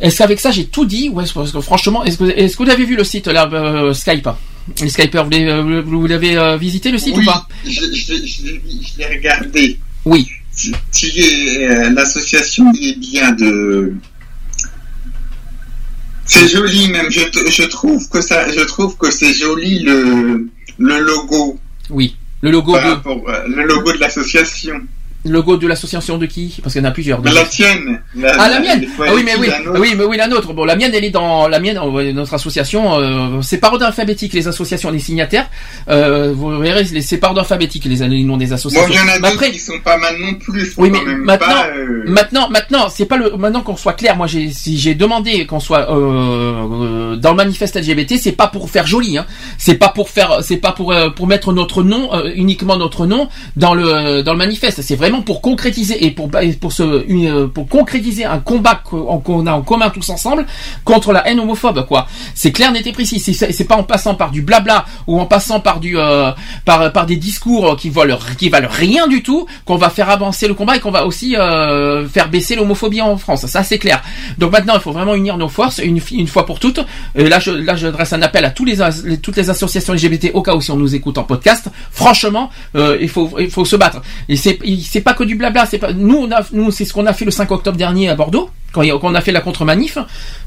Est-ce 0.00 0.18
qu'avec 0.18 0.38
ça 0.38 0.52
j'ai 0.52 0.66
tout 0.66 0.86
dit 0.86 1.10
ou 1.12 1.20
est-ce 1.20 1.32
que, 1.34 1.60
franchement, 1.60 2.04
est-ce 2.04 2.16
que, 2.18 2.62
vous 2.62 2.70
avez 2.70 2.84
vu 2.84 2.94
le 2.96 3.02
site 3.02 3.26
là, 3.26 3.48
euh, 3.52 3.92
Skype? 3.92 4.28
Les 4.80 4.88
Skypers, 4.90 5.24
vous 5.24 6.06
l'avez, 6.06 6.36
euh, 6.36 6.52
euh, 6.52 6.56
visité 6.56 6.92
le 6.92 6.98
site 6.98 7.16
Oui, 7.16 7.24
ou 7.24 7.26
pas? 7.26 7.48
je, 7.64 7.70
je, 7.70 8.14
je 8.32 8.42
l'ai- 8.44 8.62
je 8.82 8.98
l'ai 8.98 9.06
regardé. 9.16 9.78
Oui. 10.04 10.28
Tu- 10.56 10.72
tu 10.92 11.06
es, 11.06 11.66
euh, 11.68 11.90
L'association 11.90 12.70
est 12.80 12.98
bien 12.98 13.32
de. 13.32 13.94
C'est 16.24 16.46
joli 16.48 16.88
même. 16.88 17.10
Je, 17.10 17.62
trouve 17.64 18.08
que 18.08 18.20
ça. 18.20 18.50
Je 18.52 18.60
trouve 18.60 18.96
que 18.96 19.10
c'est 19.10 19.32
joli 19.32 19.80
le 19.80 20.48
le 20.78 20.98
logo. 21.00 21.58
Oui. 21.90 22.14
Le 22.40 22.50
logo 22.50 22.72
Par 22.72 22.84
de 22.84 22.88
rapport, 22.90 23.28
euh, 23.28 23.48
le 23.48 23.64
logo 23.64 23.92
de 23.92 23.98
l'association. 23.98 24.80
Le 25.24 25.30
logo 25.32 25.56
de 25.56 25.66
l'association 25.66 26.16
de 26.18 26.26
qui? 26.26 26.58
Parce 26.62 26.72
qu'il 26.74 26.82
y 26.82 26.86
en 26.86 26.88
a 26.88 26.92
plusieurs. 26.92 27.20
De 27.22 27.30
la 27.34 27.44
tienne. 27.44 28.00
Ah 28.24 28.48
la 28.48 28.60
mienne 28.60 28.86
Ah 29.00 29.10
oui 29.14 29.22
mais 29.24 29.34
oui 29.38 29.48
la 29.48 29.58
nôtre. 29.60 29.80
oui 29.80 29.94
mais 29.96 30.04
oui 30.04 30.16
la 30.16 30.26
nôtre 30.28 30.52
bon 30.54 30.64
la 30.64 30.76
mienne 30.76 30.92
elle 30.94 31.04
est 31.04 31.10
dans 31.10 31.48
la 31.48 31.60
mienne 31.60 31.78
notre 32.14 32.34
association 32.34 32.98
euh, 32.98 33.42
c'est 33.42 33.58
par 33.58 33.72
ordre 33.72 33.84
alphabétique 33.86 34.32
les 34.32 34.48
associations 34.48 34.90
les 34.90 34.98
signataires 34.98 35.48
euh, 35.88 36.32
vous 36.34 36.58
verrez 36.58 36.84
c'est 36.84 37.18
par 37.18 37.30
ordre 37.30 37.40
alphabétique 37.40 37.84
les, 37.84 37.96
les 38.08 38.22
noms 38.24 38.36
des 38.36 38.46
Bon, 38.46 38.54
associations 38.54 38.88
il 38.90 38.96
y 38.96 39.00
en 39.00 39.08
a 39.08 39.18
d'autres 39.30 39.46
qui 39.50 39.58
sont 39.58 39.78
pas 39.84 39.96
mal 39.98 40.16
non 40.18 40.34
plus. 40.34 40.72
Oui, 40.78 40.90
mais 40.90 41.00
maintenant, 41.04 41.46
pas, 41.46 41.68
euh, 41.68 42.04
maintenant, 42.06 42.48
maintenant, 42.48 42.88
c'est 42.88 43.04
pas 43.06 43.16
le, 43.16 43.36
maintenant 43.36 43.60
qu'on 43.60 43.76
soit 43.76 43.92
clair. 43.92 44.16
Moi, 44.16 44.26
j'ai, 44.26 44.50
si 44.50 44.78
j'ai 44.78 44.94
demandé 44.94 45.46
qu'on 45.46 45.60
soit 45.60 45.86
dans 45.86 47.30
le 47.30 47.34
manifeste 47.36 47.76
LGBT, 47.76 48.14
c'est 48.20 48.32
pas 48.32 48.48
pour 48.48 48.70
faire 48.70 48.86
joli, 48.86 49.18
hein. 49.18 49.26
C'est 49.58 49.74
pas 49.74 49.88
pour 49.88 50.08
faire, 50.10 50.38
c'est 50.42 50.56
pas 50.56 50.72
pour 50.72 50.94
pour 51.14 51.26
mettre 51.26 51.52
notre 51.52 51.82
nom 51.82 52.10
uniquement 52.34 52.76
notre 52.76 53.06
nom 53.06 53.28
dans 53.56 53.74
le 53.74 54.22
dans 54.22 54.32
le 54.32 54.38
manifeste. 54.38 54.82
C'est 54.82 54.96
pour 55.24 55.40
concrétiser 55.40 56.04
et 56.04 56.10
pour 56.10 56.30
pour 56.60 56.72
se 56.72 57.04
une, 57.08 57.26
euh, 57.26 57.46
pour 57.46 57.68
concrétiser 57.68 58.24
un 58.24 58.38
combat 58.38 58.74
qu'on 58.84 59.46
a 59.46 59.52
en 59.52 59.62
commun 59.62 59.90
tous 59.90 60.08
ensemble 60.10 60.46
contre 60.84 61.12
la 61.12 61.26
haine 61.28 61.40
homophobe, 61.40 61.86
quoi. 61.86 62.06
C'est 62.34 62.52
clair, 62.52 62.70
net 62.72 62.86
et 62.86 62.92
précis. 62.92 63.18
C'est- 63.20 63.64
pas 63.68 63.76
en 63.76 63.82
passant 63.82 64.14
par 64.14 64.30
du 64.30 64.40
blabla 64.42 64.86
ou 65.06 65.20
en 65.20 65.26
passant 65.26 65.60
par 65.60 65.78
du 65.80 65.98
euh, 65.98 66.30
par 66.64 66.92
par 66.92 67.04
des 67.06 67.16
discours 67.16 67.76
qui 67.76 67.90
valent 67.90 68.18
qui 68.38 68.48
valent 68.48 68.68
rien 68.70 69.06
du 69.06 69.22
tout 69.22 69.46
qu'on 69.66 69.76
va 69.76 69.90
faire 69.90 70.08
avancer 70.10 70.48
le 70.48 70.54
combat 70.54 70.76
et 70.76 70.80
qu'on 70.80 70.90
va 70.90 71.04
aussi 71.04 71.36
euh, 71.36 72.08
faire 72.08 72.28
baisser 72.30 72.54
l'homophobie 72.56 73.02
en 73.02 73.16
France. 73.18 73.44
Ça 73.46 73.62
c'est 73.62 73.78
clair. 73.78 74.02
Donc 74.38 74.52
maintenant 74.52 74.74
il 74.74 74.80
faut 74.80 74.92
vraiment 74.92 75.14
unir 75.14 75.36
nos 75.36 75.48
forces 75.48 75.78
une, 75.78 76.00
une 76.12 76.26
fois 76.28 76.46
pour 76.46 76.60
toutes. 76.60 76.80
Et 77.14 77.28
là 77.28 77.38
je 77.40 77.50
là 77.50 77.76
j'adresse 77.76 78.12
un 78.14 78.22
appel 78.22 78.44
à 78.44 78.50
tous 78.50 78.64
les, 78.64 78.76
toutes 79.20 79.36
les 79.36 79.50
associations 79.50 79.92
LGBT 79.92 80.30
au 80.34 80.42
cas 80.42 80.54
où 80.54 80.60
si 80.60 80.70
on 80.70 80.76
nous 80.76 80.94
écoute 80.94 81.18
en 81.18 81.24
podcast. 81.24 81.68
Franchement 81.90 82.48
euh, 82.74 82.96
il 83.00 83.08
faut 83.08 83.30
il 83.38 83.50
faut 83.50 83.64
se 83.64 83.76
battre. 83.76 84.00
Et 84.28 84.36
c'est 84.36 84.58
c'est 84.98 85.04
pas 85.04 85.14
que 85.14 85.22
du 85.22 85.36
blabla. 85.36 85.64
C'est 85.64 85.78
pas 85.78 85.92
nous 85.92 86.16
on 86.16 86.32
a 86.32 86.44
nous 86.52 86.72
c'est 86.72 86.84
ce 86.84 86.92
qu'on 86.92 87.06
a 87.06 87.12
fait 87.12 87.24
le 87.24 87.30
5 87.30 87.48
octobre 87.52 87.76
dernier 87.76 88.08
à 88.08 88.16
Bordeaux 88.16 88.50
quand, 88.72 88.82
a- 88.82 88.98
on 89.02 89.14
a 89.14 89.20
fait 89.20 89.32
la 89.32 89.40
contre-manif, 89.40 89.98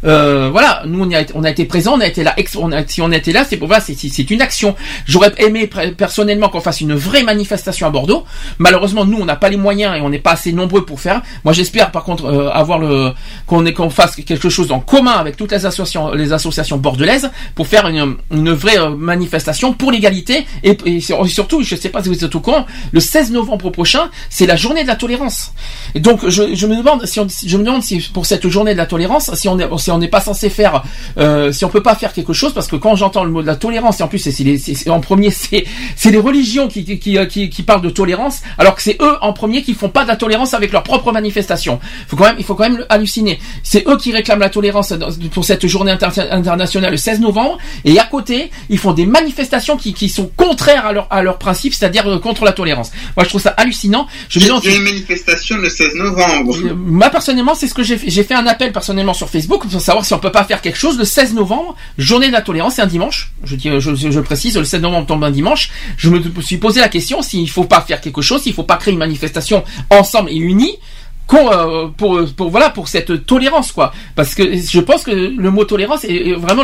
euh, 0.05 0.49
voilà, 0.51 0.83
nous 0.87 1.03
on, 1.03 1.11
a, 1.11 1.21
été- 1.21 1.33
on 1.35 1.43
a 1.43 1.49
été 1.49 1.65
présents, 1.65 1.93
on 1.95 1.99
a 2.01 2.07
été 2.07 2.23
là, 2.23 2.35
on 2.57 2.71
a, 2.71 2.85
si 2.87 3.01
on 3.01 3.11
était 3.11 3.31
là, 3.31 3.45
c'est 3.47 3.57
pour 3.57 3.67
voilà, 3.67 3.81
c'est 3.83 4.29
une 4.31 4.41
action. 4.41 4.75
J'aurais 5.05 5.33
aimé 5.37 5.69
personnellement 5.97 6.49
qu'on 6.49 6.61
fasse 6.61 6.81
une 6.81 6.93
vraie 6.93 7.23
manifestation 7.23 7.87
à 7.87 7.89
Bordeaux. 7.89 8.25
Malheureusement, 8.59 9.05
nous 9.05 9.17
on 9.19 9.25
n'a 9.25 9.35
pas 9.35 9.49
les 9.49 9.57
moyens 9.57 9.95
et 9.97 10.01
on 10.01 10.09
n'est 10.09 10.19
pas 10.19 10.31
assez 10.31 10.53
nombreux 10.53 10.85
pour 10.85 10.99
faire. 10.99 11.21
Moi, 11.43 11.53
j'espère 11.53 11.91
par 11.91 12.03
contre 12.03 12.25
euh, 12.25 12.49
avoir 12.51 12.79
le 12.79 13.11
qu'on 13.47 13.63
qu'on 13.71 13.89
fasse 13.89 14.15
quelque 14.15 14.49
chose 14.49 14.71
en 14.71 14.79
commun 14.79 15.13
avec 15.13 15.37
toutes 15.37 15.51
les 15.51 15.65
associations, 15.65 16.11
les 16.13 16.33
associations 16.33 16.77
bordelaises 16.77 17.29
pour 17.55 17.67
faire 17.67 17.87
une, 17.87 18.15
une 18.31 18.51
vraie 18.51 18.79
euh, 18.79 18.89
manifestation 18.89 19.73
pour 19.73 19.91
l'égalité 19.91 20.45
et, 20.63 20.77
et 20.85 21.01
sur- 21.01 21.27
surtout, 21.27 21.63
je 21.63 21.75
sais 21.75 21.89
pas 21.89 22.01
si 22.03 22.09
vous 22.09 22.23
êtes 22.23 22.35
au 22.35 22.39
courant, 22.39 22.65
le 22.91 22.99
16 22.99 23.31
novembre 23.31 23.69
prochain, 23.69 24.09
c'est 24.29 24.45
la 24.45 24.55
journée 24.55 24.83
de 24.83 24.87
la 24.87 24.95
tolérance. 24.95 25.53
Et 25.95 25.99
donc, 25.99 26.27
je, 26.27 26.55
je 26.55 26.67
me 26.67 26.75
demande 26.75 27.05
si 27.05 27.19
on, 27.19 27.27
je 27.45 27.57
me 27.57 27.63
demande 27.63 27.83
si 27.83 27.99
pour 28.13 28.25
cette 28.25 28.47
journée 28.47 28.73
de 28.73 28.77
la 28.77 28.85
tolérance, 28.85 29.33
si 29.35 29.47
on 29.47 29.57
est, 29.59 29.67
si 29.77 29.91
on 29.91 29.97
n'est 29.97 30.07
pas 30.07 30.21
censé 30.21 30.49
faire, 30.49 30.83
euh, 31.17 31.51
si 31.51 31.65
on 31.65 31.69
peut 31.69 31.83
pas 31.83 31.95
faire 31.95 32.13
quelque 32.13 32.33
chose, 32.33 32.53
parce 32.53 32.67
que 32.67 32.75
quand 32.75 32.95
j'entends 32.95 33.23
le 33.23 33.31
mot 33.31 33.41
de 33.41 33.47
la 33.47 33.55
tolérance, 33.55 33.99
et 33.99 34.03
en 34.03 34.07
plus 34.07 34.19
c'est, 34.19 34.89
en 34.89 34.99
premier 34.99 35.31
c'est 35.31 35.65
c'est 35.95 36.11
les 36.11 36.17
religions 36.19 36.67
qui 36.67 36.83
qui, 36.83 36.99
qui, 36.99 37.17
qui 37.27 37.49
qui 37.49 37.63
parlent 37.63 37.81
de 37.81 37.89
tolérance, 37.89 38.39
alors 38.57 38.75
que 38.75 38.81
c'est 38.81 38.97
eux 39.01 39.17
en 39.21 39.33
premier 39.33 39.63
qui 39.63 39.73
font 39.73 39.89
pas 39.89 40.03
de 40.03 40.07
la 40.07 40.15
tolérance 40.15 40.53
avec 40.53 40.71
leurs 40.71 40.83
propres 40.83 41.11
manifestations. 41.11 41.79
Faut 42.07 42.15
quand 42.15 42.25
même, 42.25 42.35
il 42.39 42.45
faut 42.45 42.55
quand 42.55 42.69
même 42.69 42.85
halluciner. 42.89 43.39
C'est 43.63 43.87
eux 43.87 43.97
qui 43.97 44.11
réclament 44.11 44.39
la 44.39 44.49
tolérance 44.49 44.93
pour 45.33 45.45
cette 45.45 45.65
journée 45.67 45.91
inter- 45.91 46.29
internationale 46.31 46.91
le 46.91 46.97
16 46.97 47.19
novembre, 47.19 47.57
et 47.85 47.97
à 47.99 48.03
côté 48.05 48.51
ils 48.69 48.77
font 48.77 48.93
des 48.93 49.05
manifestations 49.05 49.77
qui, 49.77 49.93
qui 49.93 50.09
sont 50.09 50.29
contraires 50.35 50.85
à 50.85 50.93
leur 50.93 51.07
à 51.09 51.21
leurs 51.23 51.37
principes, 51.37 51.73
c'est-à-dire 51.73 52.07
euh, 52.07 52.19
contre 52.19 52.45
la 52.45 52.51
tolérance. 52.53 52.91
Moi 53.15 53.23
je 53.23 53.29
trouve 53.29 53.41
ça 53.41 53.51
hallucinant. 53.57 54.07
Je 54.29 54.39
me 54.39 54.45
a 54.45 54.75
une 54.75 54.83
manifestation 54.83 55.57
le 55.57 55.69
16 55.69 55.95
novembre. 55.95 56.55
Moi 56.75 57.09
personnellement, 57.09 57.55
c'est 57.55 57.67
ce 57.67 57.73
que 57.73 57.83
j'ai 57.83 57.97
fait. 57.97 58.00
J'ai 58.05 58.23
fait 58.23 58.33
un 58.33 58.47
appel 58.47 58.71
personnellement 58.71 59.13
sur 59.13 59.29
Facebook 59.29 59.67
pour 59.67 59.81
savoir 59.81 60.05
si 60.05 60.13
on 60.13 60.19
peut 60.19 60.31
pas 60.31 60.43
faire 60.43 60.61
quelque 60.61 60.77
chose 60.77 60.97
le 60.97 61.05
16 61.05 61.33
novembre, 61.33 61.75
journée 61.97 62.27
de 62.27 62.33
la 62.33 62.41
tolérance, 62.41 62.75
c'est 62.75 62.81
un 62.81 62.87
dimanche. 62.87 63.31
Je 63.43 64.19
précise, 64.19 64.57
le 64.57 64.65
16 64.65 64.81
novembre 64.81 65.07
tombe 65.07 65.23
un 65.23 65.31
dimanche. 65.31 65.71
Je 65.97 66.09
me 66.09 66.41
suis 66.41 66.57
posé 66.57 66.79
la 66.79 66.89
question 66.89 67.21
s'il 67.21 67.49
faut 67.49 67.65
pas 67.65 67.81
faire 67.81 68.01
quelque 68.01 68.21
chose, 68.21 68.43
s'il 68.43 68.53
faut 68.53 68.63
pas 68.63 68.77
créer 68.77 68.93
une 68.93 68.99
manifestation 68.99 69.63
ensemble 69.89 70.29
et 70.31 70.37
unie. 70.37 70.77
Qu'on, 71.27 71.49
euh, 71.51 71.87
pour, 71.95 72.19
pour 72.35 72.49
voilà 72.49 72.69
pour 72.69 72.87
cette 72.89 73.25
tolérance 73.25 73.71
quoi. 73.71 73.93
Parce 74.15 74.35
que 74.35 74.43
je 74.57 74.79
pense 74.81 75.03
que 75.03 75.11
le 75.11 75.49
mot 75.51 75.63
tolérance 75.63 76.03
est 76.03 76.33
vraiment 76.33 76.63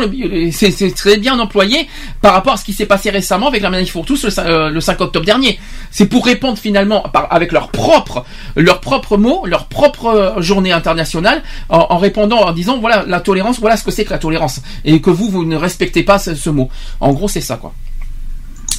c'est 0.52 0.94
très 0.94 1.16
bien 1.16 1.38
employé 1.38 1.88
par 2.20 2.34
rapport 2.34 2.52
à 2.52 2.56
ce 2.58 2.64
qui 2.64 2.74
s'est 2.74 2.84
passé 2.86 3.08
récemment 3.10 3.48
avec 3.48 3.62
la 3.62 3.70
manif 3.70 3.92
pour 3.92 4.04
tous 4.04 4.24
le, 4.24 4.30
cin- 4.30 4.46
euh, 4.46 4.68
le 4.68 4.80
5 4.80 5.00
octobre 5.00 5.24
dernier. 5.24 5.58
C'est 5.90 6.06
pour 6.06 6.26
répondre 6.26 6.58
finalement 6.58 7.00
par, 7.00 7.32
avec 7.32 7.50
leurs 7.52 7.70
propres 7.70 8.24
leurs 8.56 8.80
propres 8.80 9.16
mots 9.16 9.46
leur 9.46 9.66
propre 9.66 10.06
euh, 10.06 10.42
journée 10.42 10.72
internationale 10.72 11.42
en, 11.70 11.86
en 11.90 11.96
répondant 11.98 12.38
en 12.40 12.52
disant 12.52 12.78
voilà 12.78 13.04
la 13.06 13.20
tolérance 13.20 13.58
voilà 13.60 13.76
ce 13.78 13.84
que 13.84 13.90
c'est 13.90 14.04
que 14.04 14.10
la 14.10 14.18
tolérance. 14.18 14.60
Et 14.84 15.00
que 15.00 15.10
vous 15.10 15.30
vous 15.30 15.44
ne 15.46 15.56
respectez 15.56 16.02
pas 16.02 16.18
ce, 16.18 16.34
ce 16.34 16.50
mot. 16.50 16.68
En 17.00 17.12
gros 17.12 17.28
c'est 17.28 17.40
ça 17.40 17.56
quoi. 17.56 17.72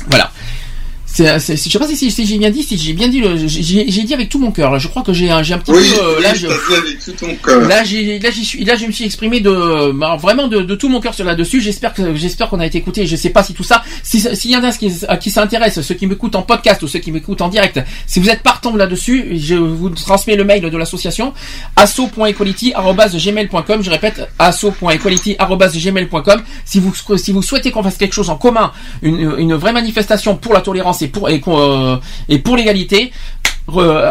Voilà 0.08 0.32
c'est, 1.12 1.40
c'est- 1.40 1.56
je 1.58 1.70
sais 1.70 1.80
pas 1.80 1.88
si, 1.88 1.98
si- 1.98 2.12
si 2.12 2.26
j'ai 2.26 2.38
bien 2.38 2.50
dit, 2.52 2.62
si 2.64 2.78
j'ai 2.78 2.94
bien 2.94 3.08
dit, 3.08 3.20
le- 3.20 3.36
j'ai, 3.48 3.90
j'ai 3.90 4.04
dit 4.04 4.14
avec 4.14 4.30
tout 4.30 4.38
mon 4.40 4.52
cœur. 4.52 4.70
là. 4.72 4.78
Je 4.78 4.88
crois 4.88 5.02
que 5.02 5.12
j'ai, 5.14 5.30
un- 5.32 5.42
j'ai 5.44 5.54
un 5.56 5.58
petit 5.58 5.72
Oui, 5.72 5.84
peu. 5.96 6.02
euh, 6.04 6.22
là, 6.22 6.34
je 6.34 6.42
je- 6.42 6.48
t'ai 6.48 6.54
dit 6.54 6.76
avec 6.76 7.00
tout 7.04 7.12
ton 7.14 7.36
cœur. 7.36 7.62
Là, 7.68 7.84
j'ai, 7.84 8.20
là, 8.20 8.30
j'y 8.32 8.46
suis, 8.46 8.64
là, 8.64 8.76
je 8.76 8.86
me 8.86 8.92
suis 8.92 9.06
exprimé 9.06 9.40
de, 9.40 9.92
bah, 9.92 10.18
vraiment 10.20 10.48
de, 10.48 10.62
de 10.62 10.76
tout 10.76 10.88
mon 10.90 11.00
cœur 11.02 11.14
sur 11.14 11.26
là-dessus. 11.26 11.62
J'espère 11.62 11.94
que, 11.94 12.16
j'espère 12.16 12.50
qu'on 12.50 12.60
a 12.60 12.66
été 12.66 12.78
écouté. 12.78 13.06
Je 13.08 13.16
sais 13.16 13.30
pas 13.32 13.44
si 13.44 13.54
tout 13.54 13.64
ça, 13.64 13.84
si, 14.04 14.20
s'il 14.36 14.52
y 14.52 14.56
en 14.56 14.64
a 14.64 14.72
qui, 14.72 14.92
à 15.08 15.18
qui 15.18 15.32
s'intéresse, 15.32 15.82
ceux 15.82 15.96
qui 15.96 16.06
m'écoutent 16.08 16.36
en 16.36 16.44
podcast 16.44 16.84
ou 16.84 16.88
ceux 16.88 17.00
qui 17.00 17.12
m'écoutent 17.12 17.42
en 17.42 17.50
direct, 17.50 17.80
si 18.08 18.20
vous 18.20 18.30
êtes 18.30 18.44
partant 18.44 18.76
là-dessus, 18.76 19.38
je 19.38 19.56
vous 19.56 19.90
transmets 19.90 20.36
le 20.36 20.44
mail 20.44 20.62
de 20.62 20.78
l'association 20.78 21.34
asso.equality@gmail.com. 21.76 23.84
Je 23.84 23.90
répète, 23.90 24.28
asso.equality@gmail.com. 24.38 26.42
Si 26.66 26.80
vous, 26.80 26.94
si 27.18 27.32
vous 27.32 27.42
souhaitez 27.42 27.72
qu'on 27.72 27.82
fasse 27.84 27.98
quelque 27.98 28.14
chose 28.14 28.30
en 28.30 28.36
commun, 28.38 28.72
une, 29.02 29.34
une 29.38 29.56
vraie 29.56 29.74
manifestation 29.74 30.36
pour 30.38 30.54
la 30.54 30.62
tolérance 30.62 30.99
euh, 31.06 31.98
et 32.28 32.40
pour 32.40 32.58
l'égalité, 32.58 33.12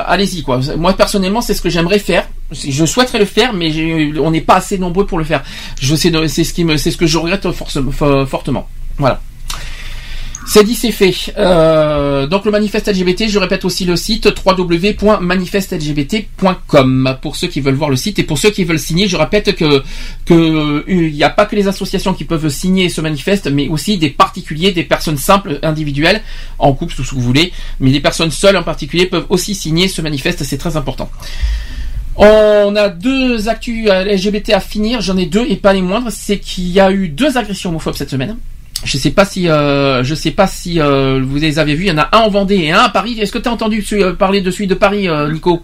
allez-y 0.06 0.42
quoi. 0.42 0.60
Moi 0.76 0.92
personnellement, 0.94 1.40
c'est 1.40 1.54
ce 1.54 1.60
que 1.60 1.68
j'aimerais 1.70 1.98
faire. 1.98 2.28
Je 2.52 2.84
souhaiterais 2.86 3.18
le 3.18 3.24
faire, 3.24 3.52
mais 3.52 3.70
on 4.18 4.30
n'est 4.30 4.40
pas 4.40 4.56
assez 4.56 4.78
nombreux 4.78 5.06
pour 5.06 5.18
le 5.18 5.24
faire. 5.24 5.42
Je 5.80 5.94
sais, 5.94 6.10
c'est 6.28 6.44
ce 6.44 6.96
que 6.96 7.06
je 7.06 7.18
regrette 7.18 7.46
fortement. 8.26 8.68
Voilà. 8.98 9.20
C'est 10.50 10.64
dit, 10.64 10.74
c'est 10.74 10.92
fait. 10.92 11.14
Euh, 11.36 12.26
donc 12.26 12.46
le 12.46 12.50
manifeste 12.50 12.88
LGBT, 12.88 13.28
je 13.28 13.38
répète 13.38 13.66
aussi 13.66 13.84
le 13.84 13.96
site 13.96 14.32
www.manifestelgbt.com 14.46 17.18
pour 17.20 17.36
ceux 17.36 17.48
qui 17.48 17.60
veulent 17.60 17.74
voir 17.74 17.90
le 17.90 17.96
site 17.96 18.18
et 18.18 18.22
pour 18.22 18.38
ceux 18.38 18.48
qui 18.48 18.64
veulent 18.64 18.78
signer, 18.78 19.08
je 19.08 19.18
répète 19.18 19.54
que 19.54 19.82
que 20.24 20.32
euh, 20.32 21.10
n'y 21.10 21.22
a 21.22 21.28
pas 21.28 21.44
que 21.44 21.54
les 21.54 21.68
associations 21.68 22.14
qui 22.14 22.24
peuvent 22.24 22.48
signer 22.48 22.88
ce 22.88 23.02
manifeste, 23.02 23.48
mais 23.48 23.68
aussi 23.68 23.98
des 23.98 24.08
particuliers, 24.08 24.72
des 24.72 24.84
personnes 24.84 25.18
simples, 25.18 25.58
individuelles, 25.62 26.22
en 26.58 26.72
couple, 26.72 26.94
tout 26.94 27.04
ce 27.04 27.10
que 27.10 27.16
vous 27.16 27.20
voulez, 27.20 27.52
mais 27.78 27.90
des 27.90 28.00
personnes 28.00 28.30
seules 28.30 28.56
en 28.56 28.62
particulier 28.62 29.04
peuvent 29.04 29.26
aussi 29.28 29.54
signer 29.54 29.86
ce 29.86 30.00
manifeste, 30.00 30.44
c'est 30.44 30.56
très 30.56 30.78
important. 30.78 31.10
On 32.16 32.74
a 32.74 32.88
deux 32.88 33.50
actus 33.50 33.86
euh, 33.90 34.02
LGBT 34.02 34.54
à 34.54 34.60
finir, 34.60 35.02
j'en 35.02 35.18
ai 35.18 35.26
deux 35.26 35.44
et 35.46 35.56
pas 35.56 35.74
les 35.74 35.82
moindres, 35.82 36.10
c'est 36.10 36.38
qu'il 36.38 36.68
y 36.68 36.80
a 36.80 36.90
eu 36.90 37.10
deux 37.10 37.36
agressions 37.36 37.68
homophobes 37.68 37.96
cette 37.96 38.08
semaine. 38.08 38.38
Je 38.84 38.96
sais 38.96 39.10
pas 39.10 39.24
si 39.24 39.48
euh, 39.48 40.04
je 40.04 40.14
sais 40.14 40.30
pas 40.30 40.46
si 40.46 40.80
euh, 40.80 41.20
vous 41.26 41.36
les 41.36 41.58
avez 41.58 41.74
vus, 41.74 41.84
il 41.84 41.88
y 41.88 41.92
en 41.92 41.98
a 41.98 42.08
un 42.12 42.20
en 42.20 42.30
Vendée 42.30 42.56
et 42.56 42.72
un 42.72 42.78
à 42.80 42.88
Paris. 42.88 43.18
Est-ce 43.20 43.32
que 43.32 43.38
tu 43.38 43.48
as 43.48 43.52
entendu 43.52 43.84
euh, 43.92 44.12
parler 44.14 44.40
de 44.40 44.50
celui 44.50 44.66
de 44.68 44.74
Paris 44.74 45.08
euh, 45.08 45.30
Nico? 45.32 45.62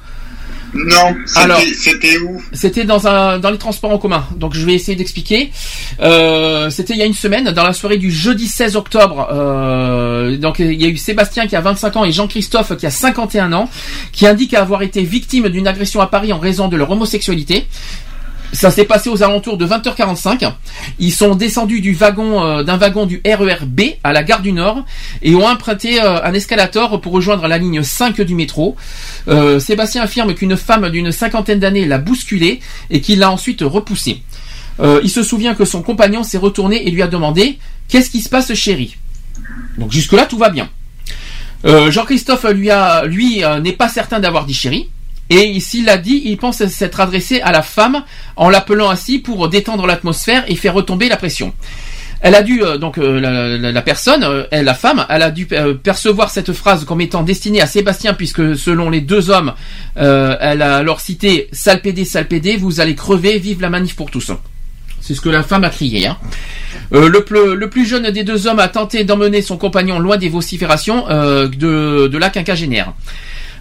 Non, 0.77 1.15
c'était- 1.25 1.41
Alors, 1.41 1.61
c'était 1.81 2.19
où? 2.19 2.43
C'était 2.53 2.83
dans 2.83 3.07
un 3.07 3.39
dans 3.39 3.51
les 3.51 3.59
transports 3.59 3.93
en 3.93 3.99
commun. 3.99 4.27
Donc 4.37 4.55
je 4.55 4.67
vais 4.67 4.75
essayer 4.75 4.97
d'expliquer. 4.97 5.53
Euh, 6.01 6.69
c'était 6.71 6.95
il 6.95 6.99
y 6.99 7.03
a 7.03 7.07
une 7.07 7.15
semaine, 7.15 7.53
dans 7.53 7.63
la 7.63 7.73
soirée 7.73 7.99
du 7.99 8.11
jeudi 8.11 8.49
16 8.49 8.75
octobre. 8.75 9.29
Euh, 9.33 10.37
donc 10.37 10.59
il 10.59 10.73
y 10.83 10.85
a 10.85 10.89
eu 10.89 10.97
Sébastien 10.97 11.47
qui 11.47 11.55
a 11.55 11.61
25 11.61 11.97
ans 11.97 12.05
et 12.05 12.11
Jean-Christophe 12.11 12.77
qui 12.77 12.87
a 12.87 12.91
51 12.91 13.53
ans, 13.53 13.71
qui 14.11 14.27
indiquent 14.27 14.55
avoir 14.55 14.83
été 14.83 15.05
victime 15.05 15.49
d'une 15.49 15.69
agression 15.69 16.01
à 16.01 16.09
Paris 16.09 16.33
en 16.33 16.41
raison 16.41 16.67
de 16.67 16.77
leur 16.77 16.91
homosexualité. 16.91 17.67
Ça 18.53 18.71
s'est 18.71 18.85
passé 18.85 19.11
aux 19.11 19.23
alentours 19.23 19.57
de 19.57 19.67
20h45. 19.67 20.53
Ils 20.99 21.13
sont 21.13 21.35
descendus 21.35 21.81
du 21.81 21.93
wagon 21.93 22.45
euh, 22.45 22.63
d'un 22.63 22.77
wagon 22.77 23.07
du 23.07 23.21
RER 23.25 23.65
B 23.67 23.83
à 24.05 24.13
la 24.13 24.23
gare 24.23 24.43
du 24.43 24.53
Nord 24.53 24.85
et 25.23 25.35
ont 25.35 25.47
emprunté 25.47 26.01
euh, 26.01 26.23
un 26.23 26.33
escalator 26.33 27.01
pour 27.01 27.13
rejoindre 27.13 27.49
la 27.49 27.59
ligne 27.59 27.83
5 27.83 28.21
du 28.21 28.35
métro. 28.35 28.77
Euh, 29.29 29.59
Sébastien 29.59 30.03
affirme 30.03 30.35
qu'une 30.35 30.57
femme 30.57 30.89
d'une 30.91 31.11
cinquantaine 31.11 31.59
d'années 31.59 31.85
l'a 31.85 31.99
bousculé 31.99 32.61
et 32.91 33.01
qu'il 33.01 33.19
l'a 33.19 33.31
ensuite 33.31 33.63
repoussé. 33.63 34.23
Il 34.81 35.09
se 35.09 35.23
souvient 35.23 35.55
que 35.55 35.65
son 35.65 35.83
compagnon 35.83 36.25
s'est 36.25 36.39
retourné 36.39 36.89
et 36.89 36.91
lui 36.91 37.03
a 37.03 37.07
demandé 37.07 37.59
Qu'est-ce 37.89 38.11
qui 38.11 38.21
se 38.21 38.29
passe, 38.29 38.53
chérie? 38.55 38.97
Donc 39.79 39.93
jusque-là, 39.93 40.27
tout 40.27 40.39
va 40.39 40.51
bien. 40.51 40.69
Jean-Christophe 41.65 42.45
lui 42.53 42.71
lui 43.05 43.43
n'est 43.63 43.73
pas 43.73 43.89
certain 43.89 44.19
d'avoir 44.19 44.47
dit 44.47 44.55
chérie. 44.55 44.89
Et 45.31 45.59
s'il 45.61 45.87
l'a 45.87 45.97
dit, 45.97 46.23
il 46.27 46.37
pense 46.37 46.65
s'être 46.67 47.01
adressé 47.01 47.41
à 47.41 47.53
la 47.53 47.63
femme 47.63 48.05
en 48.37 48.51
l'appelant 48.51 48.91
ainsi 48.91 49.19
pour 49.19 49.49
détendre 49.49 49.87
l'atmosphère 49.87 50.45
et 50.49 50.55
faire 50.55 50.75
retomber 50.75 51.09
la 51.09 51.17
pression. 51.17 51.53
Elle 52.25 52.35
a 52.35 52.43
dû 52.43 52.63
euh, 52.63 52.79
donc 52.79 52.97
euh, 52.97 53.21
la, 53.61 53.83
personne, 53.83 54.25
euh, 54.25 54.45
elle, 54.51 54.65
la 54.65 54.73
femme, 54.73 55.05
elle 55.11 55.21
a 55.21 55.31
dû 55.31 55.47
percevoir 55.83 56.31
cette 56.31 56.55
phrase 56.55 56.87
comme 56.87 57.03
étant 57.03 57.23
destinée 57.23 57.61
à 57.61 57.67
Sébastien 57.67 58.15
puisque 58.15 58.57
selon 58.57 58.89
les 58.89 59.03
deux 59.03 59.29
hommes, 59.29 59.53
elle 59.95 60.63
a 60.63 60.77
alors 60.77 61.01
cité 61.01 61.49
sale 61.53 61.83
pédé, 61.83 62.07
sale 62.07 62.27
pédé, 62.27 62.57
vous 62.57 62.81
allez 62.81 62.95
crever, 62.95 63.39
vive 63.39 63.61
la 63.61 63.69
manif 63.69 63.95
pour 63.95 64.11
tous. 64.11 64.33
C'est 65.03 65.15
ce 65.15 65.21
que 65.21 65.29
la 65.29 65.43
femme 65.43 65.65
a 65.65 65.71
crié. 65.71 66.07
Hein. 66.07 66.17
Le, 66.93 67.67
plus 67.69 67.85
jeune 67.85 68.11
des 68.11 68.25
deux 68.25 68.47
hommes 68.47 68.59
a 68.59 68.69
tenté 68.69 69.05
d'emmener 69.05 69.43
son 69.43 69.59
compagnon 69.59 69.99
loin 69.99 70.17
des 70.17 70.31
vociférations 70.31 71.07
de, 71.07 72.09
de 72.09 72.19
la 72.19 72.31
quinquagénaire. 72.31 72.95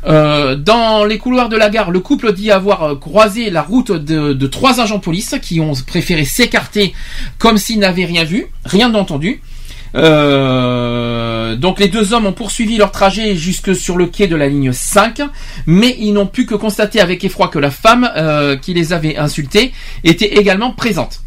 Euh, 0.05 0.55
dans 0.55 1.05
les 1.05 1.17
couloirs 1.17 1.49
de 1.49 1.55
la 1.55 1.69
gare, 1.69 1.91
le 1.91 1.99
couple 1.99 2.33
dit 2.33 2.51
avoir 2.51 2.83
euh, 2.83 2.95
croisé 2.95 3.49
la 3.49 3.61
route 3.61 3.91
de, 3.91 4.47
trois 4.47 4.81
agents 4.81 4.97
de 4.97 5.01
police 5.01 5.35
qui 5.41 5.59
ont 5.59 5.73
préféré 5.87 6.25
s'écarter 6.25 6.93
comme 7.37 7.57
s'ils 7.57 7.79
n'avaient 7.79 8.05
rien 8.05 8.23
vu, 8.23 8.47
rien 8.65 8.93
entendu. 8.95 9.41
Euh, 9.95 11.55
donc 11.55 11.79
les 11.79 11.87
deux 11.87 12.13
hommes 12.13 12.25
ont 12.25 12.33
poursuivi 12.33 12.77
leur 12.77 12.91
trajet 12.91 13.35
jusque 13.35 13.75
sur 13.75 13.95
le 13.95 14.07
quai 14.07 14.27
de 14.27 14.35
la 14.35 14.47
ligne 14.47 14.73
5, 14.73 15.21
mais 15.67 15.95
ils 15.99 16.13
n'ont 16.13 16.25
pu 16.25 16.45
que 16.45 16.55
constater 16.55 16.99
avec 16.99 17.23
effroi 17.23 17.47
que 17.47 17.59
la 17.59 17.71
femme 17.71 18.09
qui 18.61 18.73
les 18.73 18.91
avait 18.91 19.17
insultés 19.17 19.71
était 20.03 20.35
également 20.35 20.71
présente. 20.71 21.21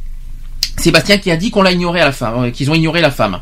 Sébastien 0.76 1.18
qui 1.18 1.30
a 1.30 1.36
dit 1.36 1.50
qu'on 1.50 1.62
l'a 1.62 1.72
ignoré 1.72 2.00
à 2.00 2.06
la 2.06 2.12
femme, 2.12 2.52
qu'ils 2.52 2.70
ont 2.70 2.74
ignoré 2.74 3.00
la 3.00 3.10
femme. 3.10 3.40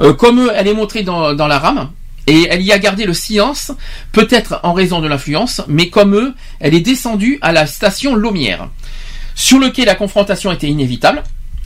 Euh, 0.00 0.12
comme 0.12 0.50
elle 0.54 0.68
est 0.68 0.74
montrée 0.74 1.02
dans 1.02 1.32
la 1.34 1.58
rame. 1.58 1.90
Et 2.26 2.48
elle 2.50 2.62
y 2.62 2.72
a 2.72 2.78
gardé 2.78 3.04
le 3.04 3.14
silence, 3.14 3.72
peut-être 4.12 4.60
en 4.62 4.72
raison 4.72 5.00
de 5.00 5.08
l'influence, 5.08 5.62
mais 5.68 5.90
comme 5.90 6.14
eux, 6.14 6.34
elle 6.60 6.74
est 6.74 6.80
descendue 6.80 7.38
à 7.40 7.52
la 7.52 7.66
station 7.66 8.16
Lomière. 8.16 8.68
Sur 9.34 9.58
le 9.58 9.70
quai, 9.70 9.84
la 9.84 9.94
confrontation 9.94 10.50
était 10.50 10.68
inévitable. 10.68 11.22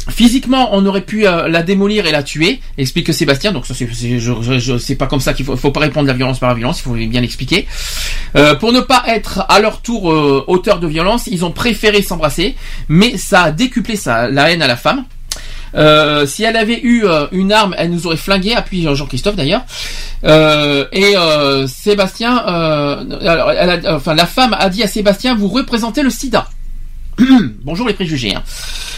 Physiquement, 0.09 0.71
on 0.73 0.87
aurait 0.87 1.03
pu 1.03 1.27
euh, 1.27 1.47
la 1.49 1.63
démolir 1.63 2.07
et 2.07 2.11
la 2.11 2.23
tuer, 2.23 2.61
explique 2.79 3.13
Sébastien. 3.13 3.53
Donc 3.53 3.67
ça, 3.67 3.75
c'est, 3.75 4.95
pas 4.97 5.07
comme 5.07 5.21
ça 5.21 5.35
qu'il 5.35 5.45
faut, 5.45 5.57
faut 5.57 5.71
pas 5.71 5.81
répondre 5.81 6.07
la 6.07 6.15
violence 6.15 6.39
par 6.39 6.49
la 6.49 6.55
violence. 6.55 6.81
Il 6.81 6.83
faut 6.83 6.95
bien 6.95 7.21
l'expliquer. 7.21 7.67
Euh, 8.35 8.55
pour 8.55 8.73
ne 8.73 8.81
pas 8.81 9.05
être 9.07 9.45
à 9.49 9.61
leur 9.61 9.83
tour 9.83 10.11
euh, 10.11 10.45
auteur 10.47 10.81
de 10.81 10.87
violence, 10.87 11.27
ils 11.27 11.45
ont 11.45 11.53
préféré 11.53 12.03
s'embrasser, 12.03 12.57
mais 12.89 13.17
ça 13.19 13.45
a 13.45 13.51
décuplé 13.51 13.97
sa, 13.97 14.29
la 14.29 14.51
haine 14.51 14.63
à 14.63 14.67
la 14.67 14.77
femme. 14.77 15.05
Euh, 15.75 16.27
si 16.27 16.43
elle 16.43 16.57
avait 16.57 16.81
eu 16.81 17.05
euh, 17.05 17.27
une 17.33 17.53
arme, 17.53 17.75
elle 17.79 17.91
nous 17.91 18.07
aurait 18.07 18.17
flingué, 18.17 18.55
appuie 18.55 18.87
Jean-Christophe 18.93 19.37
d'ailleurs. 19.37 19.63
Euh, 20.25 20.87
et 20.93 21.17
euh, 21.17 21.67
Sébastien, 21.67 22.37
enfin 22.37 24.15
la 24.15 24.27
femme 24.27 24.57
a 24.59 24.69
dit 24.69 24.83
à 24.83 24.89
Sébastien, 24.89 25.35
vous 25.35 25.49
représentez 25.49 26.03
le 26.03 26.11
SIDA. 26.11 26.49
Bonjour 27.65 27.87
les 27.87 27.95
préjugés. 27.95 28.35
hein. 28.35 28.43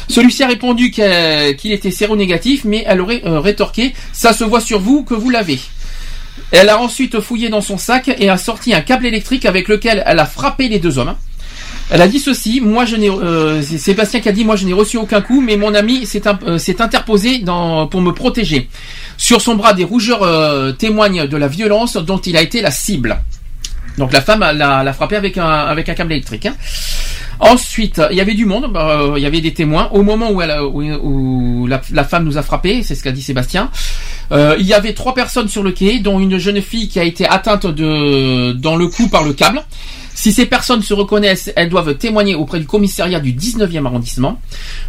Celui-ci 0.09 0.43
a 0.43 0.49
répondu 0.49 0.91
qu'il 0.91 1.73
était 1.73 1.91
séronégatif, 1.91 2.65
mais 2.65 2.85
elle 2.87 3.01
aurait 3.01 3.23
rétorqué 3.25 3.95
Ça 4.13 4.33
se 4.33 4.45
voit 4.45 4.61
sur 4.61 4.81
vous 4.81 5.05
que 5.05 5.15
vous 5.15 5.31
l'avez. 5.31 5.61
Elle 6.51 6.69
a 6.69 6.79
ensuite 6.81 7.21
fouillé 7.21 7.49
dans 7.49 7.61
son 7.61 7.79
sac 7.79 8.09
et 8.09 8.29
a 8.29 8.37
sorti 8.37 8.75
un 8.75 8.81
câble 8.81 9.07
électrique 9.07 9.47
avec 9.47 9.69
lequel 9.69 10.03
elle 10.07 10.19
a 10.19 10.27
frappé 10.27 10.69
les 10.69 10.79
deux 10.79 10.99
hommes. 10.99 11.15
Elle 11.95 12.01
a 12.01 12.09
dit 12.09 12.19
ceci 12.21 12.63
Moi, 12.63 12.87
je 12.87 12.97
n'ai. 12.97 13.11
euh, 13.11 13.61
Sébastien 13.61 14.21
qui 14.21 14.29
a 14.29 14.33
dit 14.33 14.47
Moi, 14.47 14.57
je 14.57 14.65
n'ai 14.65 14.73
reçu 14.73 14.97
aucun 14.97 15.21
coup, 15.21 15.43
mais 15.43 15.59
mon 15.59 15.75
ami 15.75 16.07
s'est 16.07 16.23
euh, 16.27 16.59
interposé 16.79 17.45
pour 17.45 18.01
me 18.01 18.13
protéger. 18.13 18.71
Sur 19.19 19.43
son 19.43 19.57
bras, 19.57 19.75
des 19.75 19.85
rougeurs 19.85 20.23
euh, 20.23 20.73
témoignent 20.73 21.27
de 21.27 21.37
la 21.37 21.49
violence 21.49 21.99
dont 21.99 22.17
il 22.17 22.35
a 22.39 22.41
été 22.41 22.63
la 22.63 22.71
cible. 22.71 23.23
Donc 23.99 24.15
la 24.15 24.23
femme 24.23 24.41
l'a 24.41 24.93
frappé 24.95 25.17
avec 25.17 25.37
un, 25.37 25.77
câble 25.83 26.13
électrique. 26.13 26.47
hein. 26.47 26.57
Ensuite, 27.41 28.01
il 28.11 28.17
y 28.17 28.23
avait 28.23 28.35
du 28.35 28.47
monde, 28.47 28.73
bah, 28.73 29.01
euh, 29.03 29.15
il 29.19 29.23
y 29.23 29.27
avait 29.27 29.43
des 29.43 29.53
témoins. 29.53 29.91
Au 29.93 30.03
moment 30.03 30.31
où, 30.31 31.67
la, 31.67 32.05
femme 32.05 32.25
nous 32.25 32.39
a 32.39 32.43
frappé, 32.43 32.83
c'est 32.83 32.95
ce 32.95 33.03
qu'a 33.03 33.13
dit 33.13 33.21
Sébastien, 33.23 33.71
il 34.31 34.65
y 34.65 34.73
avait 34.73 34.95
trois 34.95 35.13
personnes 35.13 35.49
sur 35.49 35.63
le 35.63 35.73
quai, 35.73 35.99
dont 35.99 36.21
une 36.21 36.39
jeune 36.39 36.63
fille 36.63 36.89
qui 36.89 36.99
a 36.99 37.05
été 37.05 37.27
atteinte 37.29 37.67
dans 37.67 38.77
le 38.77 38.87
cou 38.87 39.09
par 39.09 39.25
le 39.25 39.35
câble. 39.35 39.63
Si 40.23 40.33
ces 40.33 40.47
personnes 40.47 40.83
se 40.83 40.95
reconnaissent, 40.95 41.51
elles 41.57 41.69
doivent 41.69 41.97
témoigner 41.97 42.37
auprès 42.37 42.61
du 42.61 42.67
commissariat 42.69 43.19
du 43.19 43.33
19e 43.33 43.87
arrondissement. 43.87 44.41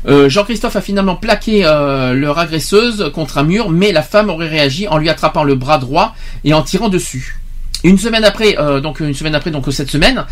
Euh, 0.06 0.30
Jean-Christophe 0.30 0.76
a 0.76 0.82
finalement 0.82 1.16
plaqué 1.16 1.66
euh, 1.66 2.14
leur 2.14 2.38
agresseuse 2.38 3.10
contre 3.16 3.40
un 3.40 3.44
mur, 3.44 3.72
mais 3.72 3.92
la 3.92 4.04
femme 4.04 4.30
aurait 4.30 4.48
réagi 4.48 4.88
en 4.88 5.00
lui 5.00 5.10
attrapant 5.10 5.44
le 5.44 5.56
bras 5.56 5.80
droit 5.80 6.14
et 6.44 6.54
en 6.54 6.62
tirant 6.62 6.88
dessus. 6.88 7.40
Une 7.84 7.98
semaine 7.98 8.24
après, 8.24 8.60
euh, 8.60 8.80
donc 8.80 9.00
une 9.00 9.16
semaine 9.16 9.34
après, 9.34 9.50
donc 9.50 9.66
cette 9.74 9.90
semaine, 9.90 10.24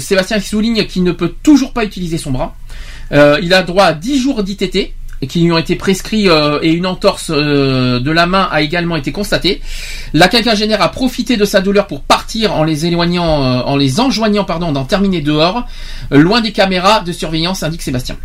Sébastien 0.00 0.40
souligne 0.40 0.86
qu'il 0.86 1.02
ne 1.02 1.12
peut 1.12 1.34
toujours 1.42 1.74
pas 1.74 1.84
utiliser 1.84 2.16
son 2.16 2.30
bras. 2.30 2.56
Il 3.12 3.52
a 3.52 3.62
droit 3.62 3.84
à 3.84 3.92
10 3.92 4.22
jours 4.22 4.42
d'ITT 4.42 4.94
qui 5.28 5.42
lui 5.42 5.52
ont 5.52 5.58
été 5.58 5.76
prescrits 5.76 6.28
euh, 6.28 6.58
et 6.62 6.72
une 6.72 6.86
entorse 6.86 7.30
euh, 7.30 8.00
de 8.00 8.10
la 8.10 8.26
main 8.26 8.48
a 8.50 8.60
également 8.62 8.96
été 8.96 9.12
constatée. 9.12 9.60
La 10.12 10.28
quinquagénaire 10.28 10.82
a 10.82 10.90
profité 10.90 11.36
de 11.36 11.44
sa 11.44 11.60
douleur 11.60 11.86
pour 11.86 12.02
partir 12.02 12.52
en 12.54 12.64
les 12.64 12.86
éloignant, 12.86 13.42
euh, 13.42 13.60
en 13.62 13.76
les 13.76 14.00
enjoignant 14.00 14.44
pardon 14.44 14.72
d'en 14.72 14.84
terminer 14.84 15.22
dehors, 15.22 15.66
euh, 16.12 16.18
loin 16.18 16.40
des 16.40 16.52
caméras 16.52 17.00
de 17.00 17.12
surveillance, 17.12 17.62
indique 17.62 17.82
Sébastien. 17.82 18.16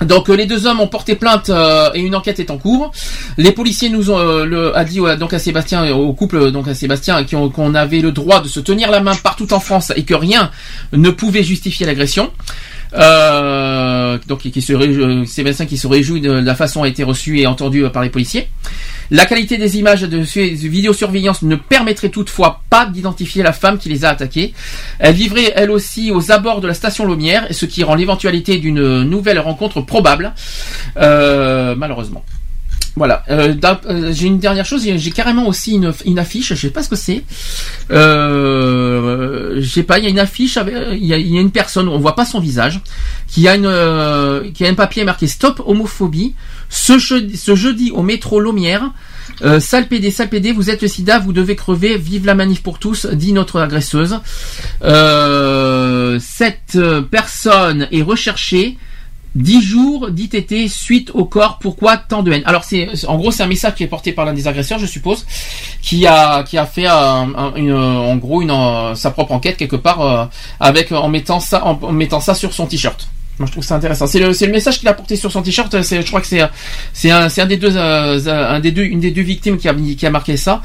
Donc 0.00 0.28
euh, 0.28 0.34
les 0.34 0.46
deux 0.46 0.66
hommes 0.66 0.80
ont 0.80 0.88
porté 0.88 1.14
plainte 1.14 1.50
euh, 1.50 1.90
et 1.94 2.00
une 2.00 2.14
enquête 2.14 2.40
est 2.40 2.50
en 2.50 2.58
cours. 2.58 2.90
Les 3.38 3.52
policiers 3.52 3.88
nous 3.88 4.10
ont 4.10 4.18
euh, 4.18 4.72
a 4.74 4.84
dit 4.84 5.00
euh, 5.00 5.16
donc 5.16 5.32
à 5.32 5.38
Sébastien 5.38 5.92
au 5.94 6.12
couple 6.12 6.36
euh, 6.36 6.50
donc 6.50 6.68
à 6.68 6.74
Sébastien 6.74 7.24
qu'on 7.24 7.74
avait 7.74 8.00
le 8.00 8.12
droit 8.12 8.40
de 8.40 8.48
se 8.48 8.60
tenir 8.60 8.90
la 8.90 9.00
main 9.00 9.14
partout 9.14 9.52
en 9.52 9.60
France 9.60 9.92
et 9.96 10.04
que 10.04 10.14
rien 10.14 10.50
ne 10.92 11.10
pouvait 11.10 11.44
justifier 11.44 11.86
l'agression. 11.86 12.32
Euh, 12.94 14.18
donc 14.28 14.40
qui 14.40 14.62
se 14.62 14.72
euh, 14.72 15.24
Sébastien 15.24 15.66
qui 15.66 15.76
se 15.76 15.86
réjouit 15.86 16.20
de 16.20 16.30
la 16.30 16.54
façon 16.54 16.82
a 16.82 16.88
été 16.88 17.02
reçue 17.02 17.40
et 17.40 17.46
entendue 17.46 17.84
euh, 17.84 17.90
par 17.90 18.02
les 18.02 18.10
policiers. 18.10 18.48
La 19.10 19.26
qualité 19.26 19.58
des 19.58 19.78
images 19.78 20.02
de 20.02 20.24
ces 20.24 20.48
vidéosurveillance 20.50 21.42
ne 21.42 21.56
permettrait 21.56 22.08
toutefois 22.08 22.62
pas 22.70 22.86
d'identifier 22.86 23.42
la 23.42 23.52
femme 23.52 23.78
qui 23.78 23.88
les 23.88 24.04
a 24.04 24.10
attaqués. 24.10 24.54
Elle 24.98 25.14
vivrait 25.14 25.52
elle 25.56 25.70
aussi 25.70 26.10
aux 26.10 26.32
abords 26.32 26.60
de 26.60 26.66
la 26.66 26.74
station 26.74 27.04
Lomière, 27.04 27.46
ce 27.50 27.66
qui 27.66 27.84
rend 27.84 27.96
l'éventualité 27.96 28.58
d'une 28.58 29.02
nouvelle 29.02 29.38
rencontre 29.38 29.82
probable, 29.82 30.32
euh, 30.96 31.74
malheureusement. 31.76 32.24
Voilà. 32.96 33.24
Euh, 33.28 33.54
euh, 33.86 34.12
j'ai 34.12 34.26
une 34.26 34.38
dernière 34.38 34.64
chose. 34.64 34.84
J'ai 34.84 35.10
carrément 35.10 35.48
aussi 35.48 35.80
une, 36.04 36.18
affiche. 36.18 36.54
Je 36.54 36.54
sais 36.54 36.70
pas 36.70 36.82
ce 36.82 36.88
que 36.88 36.96
c'est. 36.96 37.24
Euh, 37.90 39.56
je 39.60 39.68
sais 39.68 39.82
pas. 39.82 39.98
Il 39.98 40.04
y 40.04 40.06
a 40.06 40.10
une 40.10 40.20
affiche. 40.20 40.58
Il, 40.92 41.04
y 41.04 41.12
a, 41.12 41.16
une 41.16 41.50
personne. 41.50 41.88
On 41.88 41.98
voit 41.98 42.14
pas 42.14 42.24
son 42.24 42.38
visage. 42.38 42.80
Qui 43.26 43.48
a 43.48 43.56
une, 43.56 43.66
euh, 43.66 44.50
qui 44.52 44.64
a 44.64 44.68
un 44.68 44.74
papier 44.74 45.04
marqué 45.04 45.26
Stop 45.26 45.60
homophobie. 45.66 46.34
Ce, 46.68 46.98
jeudi- 46.98 47.90
au 47.90 48.02
métro 48.02 48.38
Lomière. 48.38 48.92
Euh, 49.42 49.58
sale 49.58 49.88
PD, 49.88 50.12
sale 50.12 50.28
PD, 50.28 50.52
vous 50.52 50.70
êtes 50.70 50.82
le 50.82 50.86
sida, 50.86 51.18
vous 51.18 51.32
devez 51.32 51.56
crever, 51.56 51.98
vive 51.98 52.26
la 52.26 52.34
manif 52.34 52.62
pour 52.62 52.78
tous, 52.78 53.06
dit 53.06 53.32
notre 53.32 53.58
agresseuse. 53.60 54.20
Cette 56.20 56.78
personne 57.10 57.88
est 57.90 58.02
recherchée 58.02 58.76
10 59.34 59.62
jours 59.62 60.10
d'ITT 60.10 60.68
suite 60.68 61.10
au 61.14 61.24
corps, 61.24 61.58
pourquoi 61.58 61.96
tant 61.96 62.22
de 62.22 62.32
haine? 62.32 62.42
Alors 62.46 62.64
c'est 62.64 62.88
en 63.06 63.16
gros 63.16 63.30
c'est 63.30 63.42
un 63.42 63.48
message 63.48 63.74
qui 63.74 63.82
est 63.82 63.88
porté 63.88 64.12
par 64.12 64.24
l'un 64.24 64.32
des 64.32 64.46
agresseurs, 64.46 64.78
je 64.78 64.86
suppose, 64.86 65.26
qui 65.82 66.06
a 66.06 66.44
qui 66.44 66.56
a 66.56 66.66
fait 66.66 66.86
une, 66.86 67.72
en 67.72 68.16
gros 68.16 68.42
une 68.42 68.50
euh, 68.50 68.94
sa 68.94 69.10
propre 69.10 69.32
enquête 69.32 69.56
quelque 69.56 69.76
part 69.76 70.00
euh, 70.00 70.24
avec 70.60 70.92
en 70.92 71.08
mettant 71.08 71.40
ça 71.40 71.64
en, 71.64 71.92
mettant 71.92 72.20
ça 72.20 72.34
sur 72.34 72.52
son 72.52 72.66
t-shirt. 72.66 73.08
Moi 73.38 73.46
je 73.46 73.52
trouve 73.52 73.64
ça 73.64 73.74
intéressant. 73.74 74.06
C'est 74.06 74.20
le 74.20 74.28
le 74.28 74.52
message 74.52 74.78
qu'il 74.78 74.88
a 74.88 74.94
porté 74.94 75.16
sur 75.16 75.32
son 75.32 75.42
t-shirt. 75.42 75.82
C'est 75.82 76.02
je 76.02 76.06
crois 76.06 76.20
que 76.20 76.28
c'est 76.28 76.42
c'est 76.92 77.10
un 77.10 77.26
un 77.36 77.46
des 77.46 77.56
deux 77.56 77.76
euh, 77.76 78.20
un 78.26 78.60
des 78.60 78.70
deux 78.70 78.84
une 78.84 79.00
des 79.00 79.10
deux 79.10 79.22
victimes 79.22 79.58
qui 79.58 79.68
a 79.68 79.74
qui 79.74 80.06
a 80.06 80.10
marqué 80.10 80.36
ça. 80.36 80.62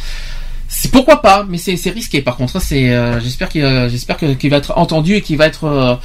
C'est 0.71 0.91
pourquoi 0.91 1.19
pas, 1.23 1.45
mais 1.49 1.57
c'est 1.57 1.89
risqué. 1.89 2.21
Par 2.21 2.35
contre, 2.37 2.61
c'est 2.61 2.91
euh, 2.93 3.19
j'espère 3.19 3.49
qu'il 3.49 3.63
euh, 3.63 3.89
j'espère 3.89 4.17
qu'il 4.17 4.49
va 4.51 4.57
être 4.57 4.77
entendu 4.77 5.15
et 5.15 5.21
qu'il 5.21 5.35
va 5.35 5.47
être 5.47 5.63
euh, 5.63 5.95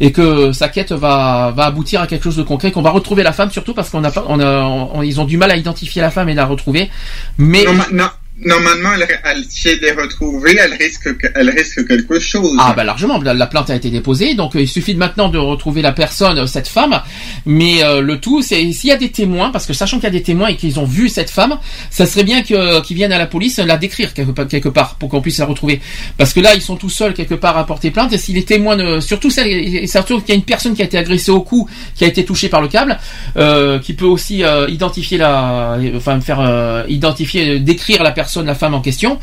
et 0.00 0.12
que 0.12 0.52
sa 0.52 0.68
quête 0.68 0.92
va 0.92 1.50
va 1.56 1.64
aboutir 1.64 2.02
à 2.02 2.06
quelque 2.06 2.22
chose 2.24 2.36
de 2.36 2.42
concret, 2.42 2.72
qu'on 2.72 2.82
va 2.82 2.90
retrouver 2.90 3.22
la 3.22 3.32
femme 3.32 3.50
surtout 3.50 3.72
parce 3.72 3.88
qu'on 3.88 4.04
a 4.04 4.10
pas 4.10 4.24
on 4.28 4.38
a 4.38 4.60
on- 4.64 5.00
ils 5.00 5.18
ont 5.18 5.24
du 5.24 5.38
mal 5.38 5.50
à 5.50 5.56
identifier 5.56 6.02
la 6.02 6.10
femme 6.10 6.28
et 6.28 6.34
la 6.34 6.44
retrouver. 6.44 6.90
Mais 7.38 7.64
normalement, 8.44 8.90
elle, 8.94 9.06
elle- 9.24 9.44
si 9.48 9.68
elle 9.68 9.84
est 9.84 9.92
retrouvée, 9.92 10.56
elle 10.58 10.74
risque, 10.74 11.16
que- 11.16 11.26
elle 11.34 11.50
risque 11.50 11.86
quelque 11.86 12.18
chose. 12.20 12.56
Ah 12.60 12.72
bah 12.76 12.84
largement, 12.84 13.20
la, 13.20 13.34
la 13.34 13.46
plainte 13.46 13.70
a 13.70 13.74
été 13.76 13.90
déposée, 13.90 14.34
donc 14.34 14.54
euh, 14.56 14.60
il 14.62 14.68
suffit 14.68 14.94
maintenant 14.94 15.28
de 15.28 15.38
retrouver 15.38 15.82
la 15.82 15.92
personne, 15.92 16.38
euh, 16.38 16.46
cette 16.46 16.68
femme, 16.68 17.00
mais 17.46 17.82
euh, 17.84 18.00
le 18.00 18.18
tout, 18.20 18.42
c'est 18.42 18.70
s'il 18.72 18.90
y 18.90 18.92
a 18.92 18.96
des 18.96 19.10
témoins, 19.10 19.50
parce 19.50 19.66
que 19.66 19.72
sachant 19.72 19.96
qu'il 19.98 20.04
y 20.04 20.06
a 20.08 20.10
des 20.10 20.22
témoins 20.22 20.48
et 20.48 20.56
qu'ils 20.56 20.78
ont 20.80 20.84
vu 20.84 21.08
cette 21.08 21.30
femme, 21.30 21.58
ça 21.90 22.06
serait 22.06 22.24
bien 22.24 22.42
que- 22.42 22.80
qu'ils 22.82 22.96
viennent 22.96 23.12
à 23.12 23.18
la 23.18 23.26
police 23.26 23.58
la 23.58 23.76
décrire 23.76 24.14
quelque, 24.14 24.68
part- 24.68 24.96
pour 24.96 25.08
qu'on 25.08 25.20
puisse 25.20 25.38
la 25.38 25.46
retrouver. 25.46 25.80
Parce 26.18 26.32
que 26.32 26.40
là, 26.40 26.54
ils 26.54 26.62
sont 26.62 26.76
tout 26.76 26.90
seuls 26.90 27.14
quelque 27.14 27.34
part 27.34 27.56
à 27.58 27.66
porter 27.66 27.90
plainte, 27.90 28.12
et 28.12 28.18
si 28.18 28.32
les 28.32 28.44
témoins, 28.44 28.76
ne, 28.76 29.00
surtout 29.00 29.30
celle, 29.30 29.88
surtout 29.88 30.20
qu'il 30.20 30.30
y 30.30 30.32
a 30.32 30.36
une 30.36 30.42
personne 30.44 30.74
qui 30.74 30.82
a 30.82 30.84
été 30.84 30.98
agressée 30.98 31.30
au 31.30 31.40
cou, 31.40 31.68
qui 31.94 32.04
a 32.04 32.08
été 32.08 32.24
touchée 32.24 32.48
par 32.48 32.60
le 32.62 32.68
câble, 32.68 32.98
euh, 33.36 33.78
qui 33.78 33.92
peut 33.94 34.04
aussi 34.06 34.42
euh, 34.44 34.68
identifier 34.68 35.18
la, 35.18 35.78
enfin 35.96 36.20
faire 36.20 36.40
euh, 36.40 36.84
identifier, 36.88 37.56
euh, 37.56 37.58
décrire 37.60 38.02
la 38.02 38.10
personne, 38.12 38.31
la 38.36 38.54
femme 38.54 38.74
en 38.74 38.80
question, 38.80 39.18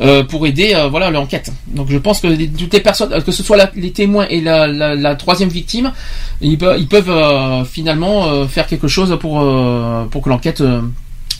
euh, 0.00 0.22
pour 0.24 0.46
aider, 0.46 0.72
euh, 0.74 0.88
voilà, 0.88 1.10
l'enquête. 1.10 1.50
Donc 1.68 1.88
je 1.90 1.98
pense 1.98 2.20
que 2.20 2.26
les- 2.26 2.48
toutes 2.48 2.72
les 2.72 2.80
personnes, 2.80 3.22
que 3.22 3.32
ce 3.32 3.42
soit 3.42 3.56
la- 3.56 3.70
les 3.74 3.92
témoins 3.92 4.26
et 4.28 4.40
la, 4.40 4.66
la- 4.66 4.94
la 4.94 5.14
troisième 5.14 5.48
victime, 5.48 5.92
ils, 6.40 6.58
peuvent- 6.58 6.78
ils 6.78 6.88
peuvent 6.88 7.10
euh, 7.10 7.64
finalement 7.64 8.26
euh, 8.28 8.46
faire 8.46 8.66
quelque 8.66 8.88
chose 8.88 9.16
pour 9.20 9.40
euh, 9.40 10.04
pour 10.10 10.22
que 10.22 10.28
l'enquête 10.28 10.60
euh, 10.60 10.80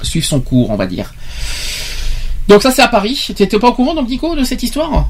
suive 0.02 0.24
son 0.24 0.40
cours, 0.40 0.70
on 0.70 0.76
va 0.76 0.86
dire. 0.86 1.12
Donc 2.48 2.62
ça 2.62 2.70
c'est 2.70 2.82
à 2.82 2.88
Paris. 2.88 3.26
T'étais 3.36 3.58
pas 3.58 3.68
au 3.68 3.72
courant 3.72 3.94
donc 3.94 4.08
Nico 4.08 4.34
de 4.34 4.44
cette 4.44 4.62
histoire? 4.62 5.08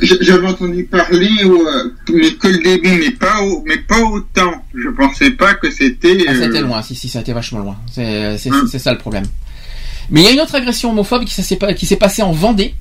J'avais 0.00 0.46
entendu 0.46 0.84
parler, 0.84 1.28
euh, 1.44 1.90
mais 2.10 2.32
que 2.32 2.48
le 2.48 2.62
début, 2.62 2.98
mais 3.00 3.10
pas, 3.10 3.42
au- 3.42 3.62
mais 3.66 3.76
pas 3.76 4.00
autant. 4.00 4.54
Je 4.74 4.88
pensais 4.88 5.30
pas 5.32 5.52
que 5.54 5.70
c'était. 5.70 6.16
Ah, 6.26 6.32
c'était 6.34 6.58
euh, 6.58 6.62
loin, 6.62 6.80
si, 6.80 6.94
si, 6.94 7.06
ça 7.06 7.18
a 7.18 7.22
été 7.22 7.34
vachement 7.34 7.58
loin. 7.58 7.76
C'est 7.92 8.38
c'est 8.38 8.78
ça 8.78 8.92
le 8.92 8.98
problème. 8.98 9.24
Mais 10.10 10.20
il 10.20 10.24
y 10.24 10.28
a 10.28 10.32
une 10.32 10.40
autre 10.40 10.54
agression 10.54 10.90
homophobe 10.90 11.24
qui 11.24 11.86
s'est 11.86 11.96
passée 11.96 12.22
en 12.22 12.32
Vendée. 12.32 12.74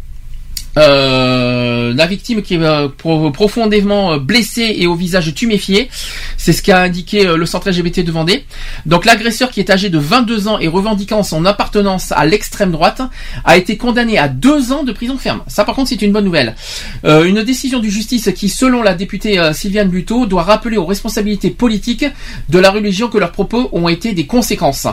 Euh, 0.77 1.93
la 1.93 2.05
victime 2.07 2.41
qui 2.41 2.55
est 2.55 2.59
euh, 2.63 2.87
pro- 2.89 3.29
profondément 3.31 4.13
euh, 4.13 4.17
blessée 4.19 4.73
et 4.77 4.87
au 4.87 4.95
visage 4.95 5.33
tuméfié, 5.35 5.89
c'est 6.37 6.51
ce 6.53 6.63
qu'a 6.63 6.81
indiqué 6.81 7.23
le 7.23 7.45
centre 7.45 7.69
LGBT 7.69 7.99
de 8.03 8.11
Vendée. 8.11 8.45
Donc 8.85 9.05
l'agresseur 9.05 9.51
qui 9.51 9.59
est 9.59 9.69
âgé 9.69 9.89
de 9.89 9.99
22 9.99 10.47
ans 10.47 10.59
et 10.59 10.67
revendiquant 10.67 11.21
son 11.23 11.45
appartenance 11.45 12.11
à 12.11 12.25
l'extrême 12.25 12.71
droite 12.71 13.01
a 13.45 13.57
été 13.57 13.77
condamné 13.77 14.17
à 14.17 14.27
deux 14.27 14.71
ans 14.71 14.83
de 14.83 14.91
prison 14.91 15.17
ferme. 15.17 15.41
Ça 15.47 15.63
par 15.63 15.75
contre 15.75 15.89
c'est 15.89 16.01
une 16.01 16.11
bonne 16.11 16.25
nouvelle. 16.25 16.55
Une 17.03 17.43
décision 17.43 17.79
du 17.79 17.89
justice 17.91 18.29
qui 18.35 18.49
selon 18.49 18.81
la 18.81 18.93
députée 18.93 19.39
Sylviane 19.53 19.89
Buteau 19.89 20.25
doit 20.25 20.43
rappeler 20.43 20.77
aux 20.77 20.85
responsabilités 20.85 21.49
politiques 21.51 22.05
de 22.49 22.59
la 22.59 22.71
religion 22.71 23.07
que 23.09 23.17
leurs 23.17 23.31
propos 23.31 23.69
ont 23.71 23.87
été 23.87 24.13
des 24.13 24.25
conséquences. 24.25 24.87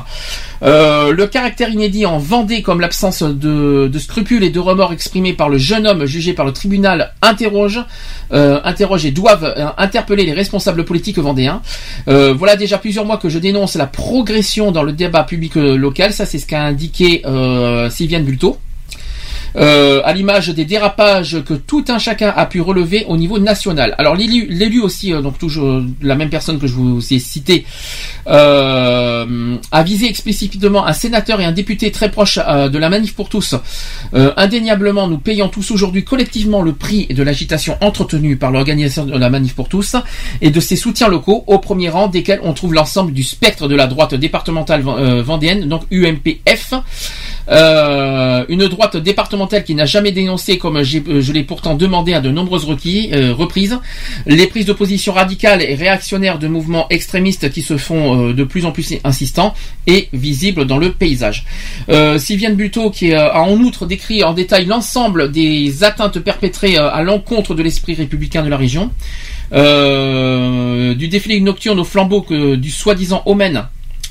Le 0.62 1.24
caractère 1.26 1.70
inédit 1.70 2.06
en 2.06 2.18
Vendée 2.18 2.62
comme 2.62 2.80
l'absence 2.80 3.22
de, 3.22 3.88
de 3.92 3.98
scrupules 3.98 4.44
et 4.44 4.50
de 4.50 4.60
remords 4.60 4.92
exprimés 4.92 5.32
par 5.32 5.48
le 5.48 5.58
jeune 5.70 5.86
homme 5.86 6.04
jugé 6.04 6.32
par 6.32 6.44
le 6.44 6.52
tribunal 6.52 7.12
interroge, 7.22 7.80
euh, 8.32 8.60
et 9.04 9.10
doivent 9.12 9.54
euh, 9.56 9.66
interpeller 9.78 10.24
les 10.24 10.32
responsables 10.32 10.84
politiques 10.84 11.18
vendéens. 11.18 11.62
Euh, 12.08 12.34
voilà 12.36 12.56
déjà 12.56 12.76
plusieurs 12.78 13.04
mois 13.04 13.18
que 13.18 13.28
je 13.28 13.38
dénonce 13.38 13.76
la 13.76 13.86
progression 13.86 14.72
dans 14.72 14.82
le 14.82 14.92
débat 14.92 15.22
public 15.22 15.54
local. 15.54 16.12
Ça, 16.12 16.26
c'est 16.26 16.38
ce 16.38 16.46
qu'a 16.46 16.62
indiqué 16.62 17.22
Sylviane 17.90 18.24
Bulto. 18.24 18.58
Euh, 19.56 20.00
à 20.04 20.12
l'image 20.12 20.48
des 20.48 20.64
dérapages 20.64 21.42
que 21.44 21.54
tout 21.54 21.84
un 21.88 21.98
chacun 21.98 22.32
a 22.34 22.46
pu 22.46 22.60
relever 22.60 23.04
au 23.08 23.16
niveau 23.16 23.38
national. 23.38 23.94
Alors 23.98 24.14
l'élu, 24.14 24.80
aussi, 24.80 25.12
euh, 25.12 25.20
donc 25.20 25.38
toujours 25.38 25.66
euh, 25.66 25.86
la 26.02 26.14
même 26.14 26.30
personne 26.30 26.58
que 26.58 26.66
je 26.66 26.74
vous 26.74 27.00
ai 27.12 27.18
cité, 27.18 27.64
euh, 28.28 29.56
a 29.72 29.82
visé 29.82 30.06
explicitement 30.06 30.86
un 30.86 30.92
sénateur 30.92 31.40
et 31.40 31.44
un 31.44 31.52
député 31.52 31.90
très 31.90 32.10
proche 32.10 32.36
de 32.38 32.78
la 32.78 32.88
manif 32.88 33.14
pour 33.14 33.28
tous. 33.28 33.54
Indéniablement, 34.12 35.08
nous 35.08 35.18
payons 35.18 35.48
tous 35.48 35.70
aujourd'hui 35.70 36.04
collectivement 36.04 36.62
le 36.62 36.72
prix 36.72 37.06
de 37.06 37.22
l'agitation 37.22 37.76
entretenue 37.80 38.36
par 38.36 38.50
l'organisation 38.50 39.04
de 39.04 39.16
la 39.16 39.30
manif 39.30 39.54
pour 39.54 39.68
tous 39.68 39.96
et 40.40 40.50
de 40.50 40.60
ses 40.60 40.76
soutiens 40.76 41.08
locaux, 41.08 41.44
au 41.46 41.58
premier 41.58 41.88
rang 41.88 42.08
desquels 42.08 42.40
on 42.42 42.52
trouve 42.52 42.74
l'ensemble 42.74 43.12
du 43.12 43.22
spectre 43.22 43.68
de 43.68 43.74
la 43.74 43.86
droite 43.86 44.14
départementale 44.14 44.82
vendéenne, 44.82 45.68
donc 45.68 45.82
UMPF. 45.90 46.74
Euh, 47.50 48.44
une 48.48 48.68
droite 48.68 48.96
départementale 48.96 49.64
qui 49.64 49.74
n'a 49.74 49.86
jamais 49.86 50.12
dénoncé, 50.12 50.58
comme 50.58 50.78
euh, 50.78 50.84
je 50.84 51.32
l'ai 51.32 51.42
pourtant 51.42 51.74
demandé 51.74 52.12
à 52.12 52.20
de 52.20 52.30
nombreuses 52.30 52.66
euh, 52.68 53.34
reprises, 53.34 53.78
les 54.26 54.46
prises 54.46 54.66
de 54.66 54.72
position 54.72 55.12
radicales 55.12 55.62
et 55.62 55.74
réactionnaires 55.74 56.38
de 56.38 56.46
mouvements 56.46 56.86
extrémistes 56.90 57.50
qui 57.50 57.62
se 57.62 57.76
font 57.76 58.30
de 58.30 58.44
plus 58.44 58.64
en 58.64 58.72
plus 58.72 58.94
insistants 59.04 59.54
et 59.86 60.08
visibles 60.12 60.66
dans 60.66 60.78
le 60.78 60.92
paysage. 60.92 61.44
Sylviane 62.18 62.54
Buteau, 62.54 62.90
qui 62.90 63.12
a 63.12 63.40
en 63.40 63.58
outre 63.58 63.86
décrit 63.86 64.22
en 64.22 64.32
détail 64.32 64.66
l'ensemble 64.66 65.30
des 65.30 65.84
atteintes 65.84 66.18
perpétrées 66.18 66.76
à 66.76 67.02
l'encontre 67.02 67.54
de 67.54 67.62
l'esprit 67.62 67.94
républicain 67.94 68.42
de 68.42 68.48
la 68.48 68.56
région, 68.56 68.90
du 69.52 71.08
défilé 71.08 71.40
nocturne 71.40 71.80
au 71.80 71.84
flambeau 71.84 72.22
que, 72.22 72.54
du 72.54 72.70
soi-disant 72.70 73.22
Omen 73.26 73.66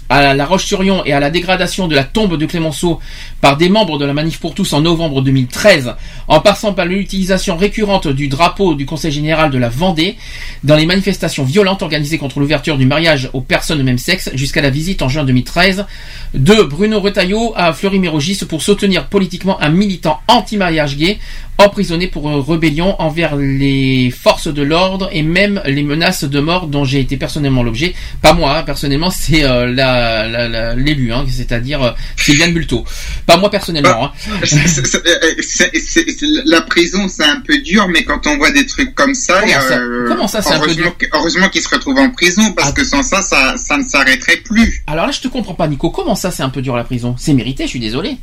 à 0.10 0.34
la 0.34 0.46
Roche-sur-Yon 0.46 1.04
et 1.06 1.14
à 1.14 1.20
la 1.20 1.30
dégradation 1.30 1.88
de 1.88 1.96
la 1.96 2.04
tombe 2.04 2.36
de 2.36 2.46
Clémenceau 2.46 3.00
par 3.42 3.58
des 3.58 3.70
membres 3.70 4.00
de 4.00 4.06
la 4.06 4.14
Manif 4.14 4.40
pour 4.40 4.56
tous 4.56 4.74
en 4.74 4.82
novembre 4.82 5.22
2013, 5.22 5.94
en 6.28 6.40
passant 6.40 6.74
par 6.74 6.88
l'utilisation 6.88 7.56
récurrente 7.56 8.08
du 8.08 8.28
drapeau 8.28 8.74
du 8.74 8.86
Conseil 8.86 9.12
général 9.12 9.52
de 9.52 9.58
la 9.58 9.70
Vendée 9.70 10.18
dans 10.64 10.76
les 10.76 10.88
manifestations 10.88 11.44
violentes 11.44 11.84
organisées 11.84 12.18
contre 12.18 12.40
l'ouverture 12.40 12.78
du 12.78 12.86
mariage 12.86 13.30
aux 13.34 13.42
personnes 13.42 13.78
de 13.78 13.84
même 13.84 14.00
sexe 14.00 14.32
jusqu'à 14.34 14.62
la 14.62 14.72
visite 14.72 15.04
en 15.04 15.10
juin 15.10 15.24
2013 15.24 15.86
de 16.33 16.61
Bruno 16.64 16.99
Retailleau 16.99 17.53
à 17.56 17.74
Fleury-Mérogis 17.74 18.40
pour 18.48 18.61
soutenir 18.61 19.08
politiquement 19.08 19.59
un 19.61 19.69
militant 19.69 20.19
anti-mariage 20.27 20.95
gay 20.98 21.17
emprisonné 21.58 22.08
pour 22.08 22.30
euh, 22.30 22.40
rébellion 22.40 22.95
envers 23.01 23.35
les 23.35 24.11
forces 24.11 24.48
de 24.48 24.61
l'ordre 24.61 25.09
et 25.11 25.24
même 25.24 25.61
les 25.66 25.83
menaces 25.83 26.24
de 26.24 26.40
mort 26.40 26.67
dont 26.67 26.85
j'ai 26.85 27.01
été 27.01 27.17
personnellement 27.17 27.64
l'objet. 27.64 27.93
Pas 28.22 28.32
moi, 28.32 28.58
hein, 28.58 28.64
personnellement, 28.64 29.09
c'est 29.09 29.43
euh, 29.43 29.66
la- 29.66 30.25
la- 30.30 30.48
la- 30.48 30.75
l'élu, 30.75 31.11
hein, 31.11 31.25
c'est-à-dire 31.30 31.83
euh, 31.83 31.91
Sylviane 32.16 32.53
Bulto. 32.53 32.85
Pas 33.25 33.35
moi 33.35 33.51
personnellement. 33.51 34.06
hein. 34.06 34.11
C'est- 34.43 34.56
c'est- 34.67 35.41
c'est- 35.41 35.72
c'est- 35.80 36.09
c'est- 36.17 36.25
la 36.45 36.61
prison, 36.61 37.09
c'est 37.09 37.25
un 37.25 37.41
peu 37.45 37.58
dur, 37.59 37.90
mais 37.90 38.03
quand 38.06 38.25
on 38.27 38.38
voit 38.38 38.51
des 38.51 38.66
trucs 38.66 38.95
comme 38.95 39.14
ça, 39.14 39.41
Comment 39.41 39.51
ça- 39.67 39.77
euh, 39.80 40.06
comment 40.08 40.27
ça, 40.30 40.41
c'est 40.41 40.53
un 40.53 40.59
peu 40.59 40.66
heureusement 40.67 40.83
dur 40.83 40.95
Ah. 41.11 41.17
heureusement 41.17 41.49
qu'ils 41.49 41.61
se 41.61 41.69
retrouvent 41.69 41.99
en 41.99 42.09
prison, 42.11 42.53
parce 42.56 42.72
que 42.72 42.85
sans 42.85 43.03
ça, 43.03 43.22
ça, 43.22 43.56
ça 43.58 43.75
ne 43.75 43.83
s'arrêterait 43.83 44.38
plus. 44.38 44.82
Alors 44.88 45.08
là, 45.08 45.11
je 45.11 45.19
te 45.19 45.27
comprends 45.27 45.56
pas, 45.56 45.67
Nico. 45.67 45.90
Comment 45.90 46.16
ça, 46.19 46.31
c'est 46.31 46.43
un 46.43 46.49
peu 46.49 46.61
dur 46.61 46.75
la 46.75 46.83
prison 46.83 47.15
C'est 47.17 47.33
mérité, 47.33 47.64
je 47.64 47.69
suis 47.69 47.80
désolé. 47.80 48.17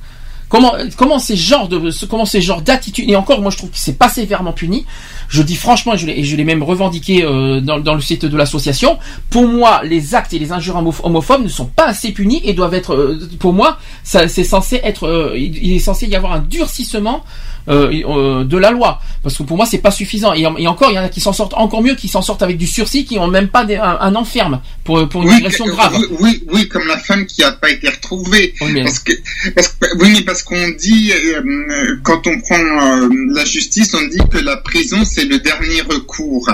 Comment, 0.48 1.18
ces 1.18 1.36
genres 1.36 1.68
de, 1.68 1.90
et 3.00 3.16
encore, 3.16 3.40
moi, 3.40 3.50
je 3.50 3.56
trouve 3.56 3.70
que 3.70 3.78
c'est 3.78 3.98
pas 3.98 4.08
sévèrement 4.08 4.52
puni. 4.52 4.86
Je 5.28 5.42
dis 5.42 5.56
franchement, 5.56 5.94
et 5.94 6.24
je 6.24 6.36
l'ai, 6.36 6.44
même 6.44 6.62
revendiqué 6.62 7.24
euh, 7.24 7.60
dans, 7.60 7.78
dans 7.80 7.94
le 7.94 8.00
site 8.00 8.24
de 8.24 8.36
l'association. 8.36 8.98
Pour 9.30 9.46
moi, 9.48 9.80
les 9.84 10.14
actes 10.14 10.32
et 10.34 10.38
les 10.38 10.52
injures 10.52 10.76
homo- 10.76 10.94
homophobes 11.02 11.42
ne 11.42 11.48
sont 11.48 11.66
pas 11.66 11.86
assez 11.86 12.12
punis 12.12 12.40
et 12.44 12.52
doivent 12.52 12.74
être, 12.74 12.94
euh, 12.94 13.18
pour 13.38 13.52
moi, 13.52 13.78
c'est 14.04 14.28
censé 14.44 14.80
être, 14.84 15.06
euh, 15.06 15.32
il 15.36 15.72
est 15.72 15.78
censé 15.78 16.06
y 16.06 16.14
avoir 16.16 16.32
un 16.32 16.40
durcissement 16.40 17.24
de 17.68 18.56
la 18.58 18.70
loi. 18.70 19.00
Parce 19.24 19.36
que 19.38 19.42
pour 19.42 19.56
moi, 19.56 19.66
c'est 19.66 19.78
pas 19.78 19.90
suffisant. 19.90 20.32
Et, 20.34 20.46
en- 20.46 20.56
et 20.56 20.68
encore, 20.68 20.90
il 20.92 20.94
y 20.94 20.98
en 21.00 21.02
a 21.02 21.08
qui 21.08 21.20
s'en 21.20 21.32
sortent 21.32 21.54
encore 21.54 21.82
mieux, 21.82 21.96
qui 21.96 22.06
s'en 22.06 22.22
sortent 22.22 22.42
avec 22.42 22.58
du 22.58 22.66
sursis, 22.68 23.04
qui 23.04 23.18
ont 23.18 23.26
même 23.26 23.48
pas 23.48 23.64
des- 23.64 23.74
un, 23.74 23.98
un 24.00 24.14
enferme 24.14 24.60
pour, 24.84 25.08
pour 25.08 25.22
une 25.24 25.30
Oui, 25.30 25.34
agression 25.38 25.66
grave. 25.66 25.96
Oui, 26.20 26.44
oui, 26.52 26.68
comme 26.68 26.86
la 26.86 26.96
femme 26.96 27.26
qui 27.26 27.40
n'a 27.40 27.50
pas 27.50 27.70
été 27.70 27.88
retrouvée. 27.88 28.54
mais- 28.72 28.84
Parce 28.84 29.00
que, 29.00 29.12
parce 29.54 29.68
que- 29.68 29.86
oui, 30.00 30.12
mais 30.14 30.22
parce 30.22 30.42
qu'on 30.44 30.68
dit, 30.78 31.12
quand 32.04 32.24
on 32.28 32.40
prend 32.40 32.58
la 33.34 33.44
justice, 33.44 33.94
on 33.94 34.06
dit 34.06 34.20
que 34.30 34.38
la 34.38 34.58
prison, 34.58 35.04
c'est 35.16 35.24
le 35.24 35.38
dernier 35.38 35.80
recours. 35.80 36.46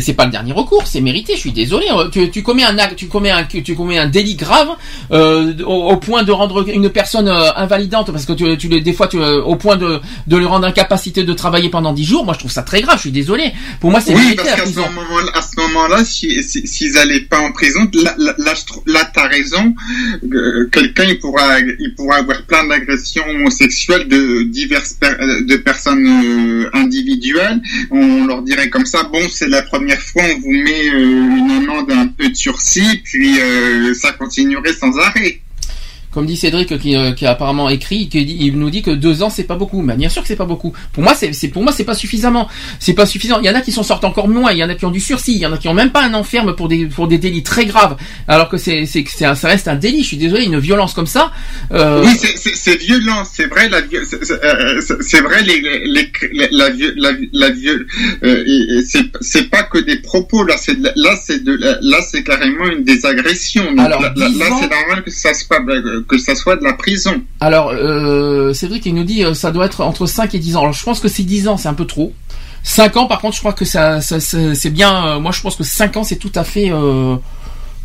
Mais 0.00 0.04
c'est 0.06 0.14
pas 0.14 0.24
le 0.24 0.30
dernier 0.30 0.52
recours, 0.52 0.86
c'est 0.86 1.02
mérité. 1.02 1.34
Je 1.34 1.40
suis 1.40 1.52
désolé. 1.52 1.84
Euh, 1.90 2.08
Tu, 2.08 2.30
tu 2.30 2.42
commets 2.42 2.64
un 2.64 2.78
acte, 2.78 2.96
tu 2.96 3.06
commets 3.06 3.30
un, 3.30 3.44
tu 3.44 3.74
commets 3.74 3.98
un 3.98 4.06
délit 4.06 4.34
grave 4.34 4.68
euh, 5.12 5.52
au, 5.66 5.90
au 5.90 5.96
point 5.98 6.22
de 6.22 6.32
rendre 6.32 6.66
une 6.70 6.88
personne 6.88 7.28
euh, 7.28 7.52
invalidante 7.54 8.10
parce 8.10 8.24
que 8.24 8.32
tu, 8.32 8.56
tu 8.56 8.80
des 8.80 8.92
fois 8.94 9.08
tu, 9.08 9.18
au 9.20 9.56
point 9.56 9.76
de, 9.76 10.00
de 10.26 10.36
le 10.38 10.46
rendre 10.46 10.66
incapacité 10.66 11.22
de 11.22 11.32
travailler 11.34 11.68
pendant 11.68 11.92
10 11.92 12.04
jours. 12.04 12.24
Moi, 12.24 12.32
je 12.32 12.38
trouve 12.38 12.50
ça 12.50 12.62
très 12.62 12.80
grave. 12.80 12.96
Je 12.96 13.02
suis 13.02 13.10
désolé. 13.10 13.52
Pour 13.78 13.90
moi, 13.90 14.00
c'est 14.00 14.14
Oui, 14.14 14.22
mérité 14.22 14.44
parce 14.44 14.54
qu'à 14.62 14.66
ce 14.66 14.78
moment-là, 14.94 15.30
à 15.34 15.42
ce 15.42 15.60
moment-là, 15.60 16.04
si, 16.04 16.42
si- 16.42 16.66
s'ils 16.66 16.96
allaient 16.96 17.20
pas 17.20 17.40
en 17.40 17.52
prison, 17.52 17.86
là, 17.92 18.14
là, 18.18 18.54
là, 18.86 19.10
t'as 19.12 19.28
raison. 19.28 19.74
euh, 20.32 20.66
Quelqu'un, 20.72 21.04
il 21.04 21.18
pourra, 21.18 21.58
il 21.60 21.94
pourra 21.94 22.16
avoir 22.16 22.40
plein 22.46 22.66
d'agressions 22.66 23.24
homosexuelles 23.28 24.08
de 24.08 24.44
diverses 24.44 24.94
per- 24.94 25.16
de 25.46 25.56
personnes 25.56 26.68
individuelles. 26.72 27.60
On 27.90 28.24
leur 28.26 28.42
dirait 28.42 28.70
comme 28.70 28.86
ça, 28.86 29.02
bon, 29.04 29.20
c'est 29.30 29.48
la 29.48 29.62
première 29.62 29.89
fois, 29.98 30.22
on 30.24 30.38
vous 30.40 30.50
met 30.50 30.88
euh, 30.88 31.00
une 31.00 31.50
amende 31.50 31.90
un 31.90 32.08
peu 32.08 32.28
de 32.28 32.34
sursis, 32.34 33.02
puis 33.04 33.40
euh, 33.40 33.94
ça 33.94 34.12
continuerait 34.12 34.72
sans 34.72 34.96
arrêt. 34.98 35.40
Comme 36.12 36.26
dit 36.26 36.36
Cédric 36.36 36.76
qui, 36.78 36.96
euh, 36.96 37.12
qui 37.12 37.24
a 37.26 37.30
apparemment 37.32 37.68
écrit, 37.68 38.08
qui 38.08 38.24
dit- 38.24 38.36
il 38.40 38.58
nous 38.58 38.70
dit 38.70 38.82
que 38.82 38.90
deux 38.90 39.22
ans 39.22 39.30
c'est 39.30 39.44
pas 39.44 39.54
beaucoup. 39.56 39.80
Mais 39.82 39.94
bien 39.96 40.08
sûr 40.08 40.22
que 40.22 40.28
c'est 40.28 40.36
pas 40.36 40.44
beaucoup. 40.44 40.72
Pour 40.92 41.02
moi 41.04 41.14
c'est 41.14 41.30
pour 41.48 41.62
moi 41.62 41.72
c'est 41.72 41.84
pas 41.84 41.94
suffisamment. 41.94 42.48
C'est 42.78 42.94
pas 42.94 43.06
suffisant. 43.06 43.38
Il 43.40 43.46
y 43.46 43.50
en 43.50 43.54
a 43.54 43.60
qui 43.60 43.72
sont 43.72 43.82
sortis 43.82 44.06
encore 44.06 44.28
moins. 44.28 44.50
Il 44.52 44.58
y 44.58 44.64
en 44.64 44.68
a 44.68 44.74
qui 44.74 44.84
ont 44.86 44.90
du 44.90 45.00
sursis. 45.00 45.32
Il 45.34 45.38
y 45.38 45.46
en 45.46 45.52
a 45.52 45.58
qui 45.58 45.68
ont 45.68 45.74
même 45.74 45.90
pas 45.90 46.02
un 46.02 46.14
enferme 46.14 46.54
pour 46.56 46.68
des 46.68 46.86
pour 46.86 47.06
des 47.08 47.18
délits 47.18 47.42
très 47.42 47.64
graves. 47.66 47.96
Alors 48.28 48.48
que 48.48 48.56
c'est 48.56 48.86
c'est 48.86 49.04
ça 49.08 49.34
reste 49.48 49.68
un 49.68 49.76
délit. 49.76 50.02
Je 50.02 50.08
suis 50.08 50.16
désolé. 50.16 50.44
Une 50.44 50.58
violence 50.58 50.94
comme 50.94 51.06
ça. 51.06 51.30
euh, 51.72 52.02
Oui, 52.04 52.16
c'est- 52.16 52.76
violent, 52.80 53.22
c'est 53.30 53.46
vrai. 53.46 53.68
La, 53.68 53.80
c'est- 54.04 54.32
euh, 54.32 54.80
c'est- 55.00 55.20
vrai. 55.20 55.42
Les, 55.42 55.60
les, 55.60 56.10
les- 56.32 56.48
la, 56.50 56.68
la, 56.96 57.10
la, 57.32 57.50
viol- 57.50 57.86
euh, 58.24 58.82
c'est 58.86 59.04
c'est 59.20 59.50
pas 59.50 59.62
que 59.64 59.78
des 59.78 59.96
propos. 59.98 60.42
Là, 60.44 60.56
c'est 60.56 60.78
la- 60.78 60.92
là, 60.96 61.14
c'est 61.24 61.44
de 61.44 61.52
la- 61.54 61.78
là, 61.82 61.98
c'est 62.10 62.22
carrément 62.22 62.66
une 62.68 62.82
des 62.84 63.04
agressions. 63.06 63.64
Donc, 63.70 63.80
Alors, 63.86 64.00
là, 64.02 64.12
là, 64.16 64.26
c'est 64.60 64.68
normal 64.70 65.02
que 65.04 65.10
ça 65.10 65.32
que 66.08 66.18
ça 66.18 66.34
soit 66.34 66.56
de 66.56 66.64
la 66.64 66.72
prison. 66.74 67.22
Alors, 67.40 67.70
euh, 67.70 68.52
Cédric, 68.52 68.86
il 68.86 68.94
nous 68.94 69.04
dit 69.04 69.24
euh, 69.24 69.34
ça 69.34 69.50
doit 69.50 69.66
être 69.66 69.80
entre 69.82 70.06
5 70.06 70.34
et 70.34 70.38
10 70.38 70.56
ans. 70.56 70.60
Alors, 70.62 70.72
je 70.72 70.84
pense 70.84 71.00
que 71.00 71.08
c'est 71.08 71.22
10 71.22 71.48
ans, 71.48 71.56
c'est 71.56 71.68
un 71.68 71.74
peu 71.74 71.86
trop. 71.86 72.12
5 72.62 72.96
ans, 72.98 73.06
par 73.06 73.20
contre, 73.20 73.34
je 73.36 73.40
crois 73.40 73.52
que 73.54 73.64
ça- 73.64 74.00
ça- 74.00 74.20
c'est 74.20 74.70
bien. 74.70 75.06
euh, 75.06 75.20
moi, 75.20 75.32
je 75.32 75.40
pense 75.40 75.56
que 75.56 75.64
5 75.64 75.96
ans, 75.96 76.04
c'est 76.04 76.16
tout 76.16 76.32
à 76.34 76.44
fait 76.44 76.70
euh, 76.70 77.16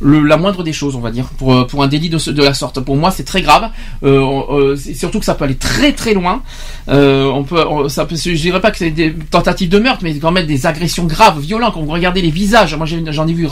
le, 0.01 0.21
la 0.23 0.37
moindre 0.37 0.63
des 0.63 0.73
choses, 0.73 0.95
on 0.95 0.99
va 0.99 1.11
dire, 1.11 1.25
pour, 1.37 1.53
euh, 1.53 1.65
pour 1.65 1.81
un 1.83 1.87
délit 1.87 2.09
de, 2.09 2.17
ce- 2.17 2.29
de 2.31 2.43
la 2.43 2.53
sorte. 2.53 2.79
Pour 2.81 2.97
moi, 2.97 3.11
c'est 3.11 3.23
très 3.23 3.41
grave. 3.41 3.69
Euh, 4.03 4.19
euh, 4.49 4.75
surtout 4.95 5.19
que 5.19 5.25
ça 5.25 5.35
peut 5.35 5.45
aller 5.45 5.55
très 5.55 5.93
très 5.93 6.13
loin. 6.13 6.43
Euh, 6.89 7.25
on 7.25 7.43
peut, 7.43 7.63
on- 7.67 7.87
ça 7.89 8.05
peut, 8.05 8.15
je 8.17 8.31
dirais 8.31 8.59
pas 8.61 8.71
que 8.71 8.77
c'est 8.77 8.91
des 8.91 9.13
tentatives 9.31 9.69
de 9.69 9.79
meurtre, 9.79 10.01
mais 10.03 10.13
quand 10.19 10.31
même 10.31 10.45
des 10.47 10.65
agressions 10.65 11.05
graves, 11.05 11.39
violentes. 11.39 11.73
Quand 11.75 11.81
vous 11.81 11.91
regardez 11.91 12.21
les 12.21 12.29
visages, 12.31 12.75
moi 12.75 12.85
j'en 12.85 13.27
ai 13.27 13.33
vu 13.33 13.47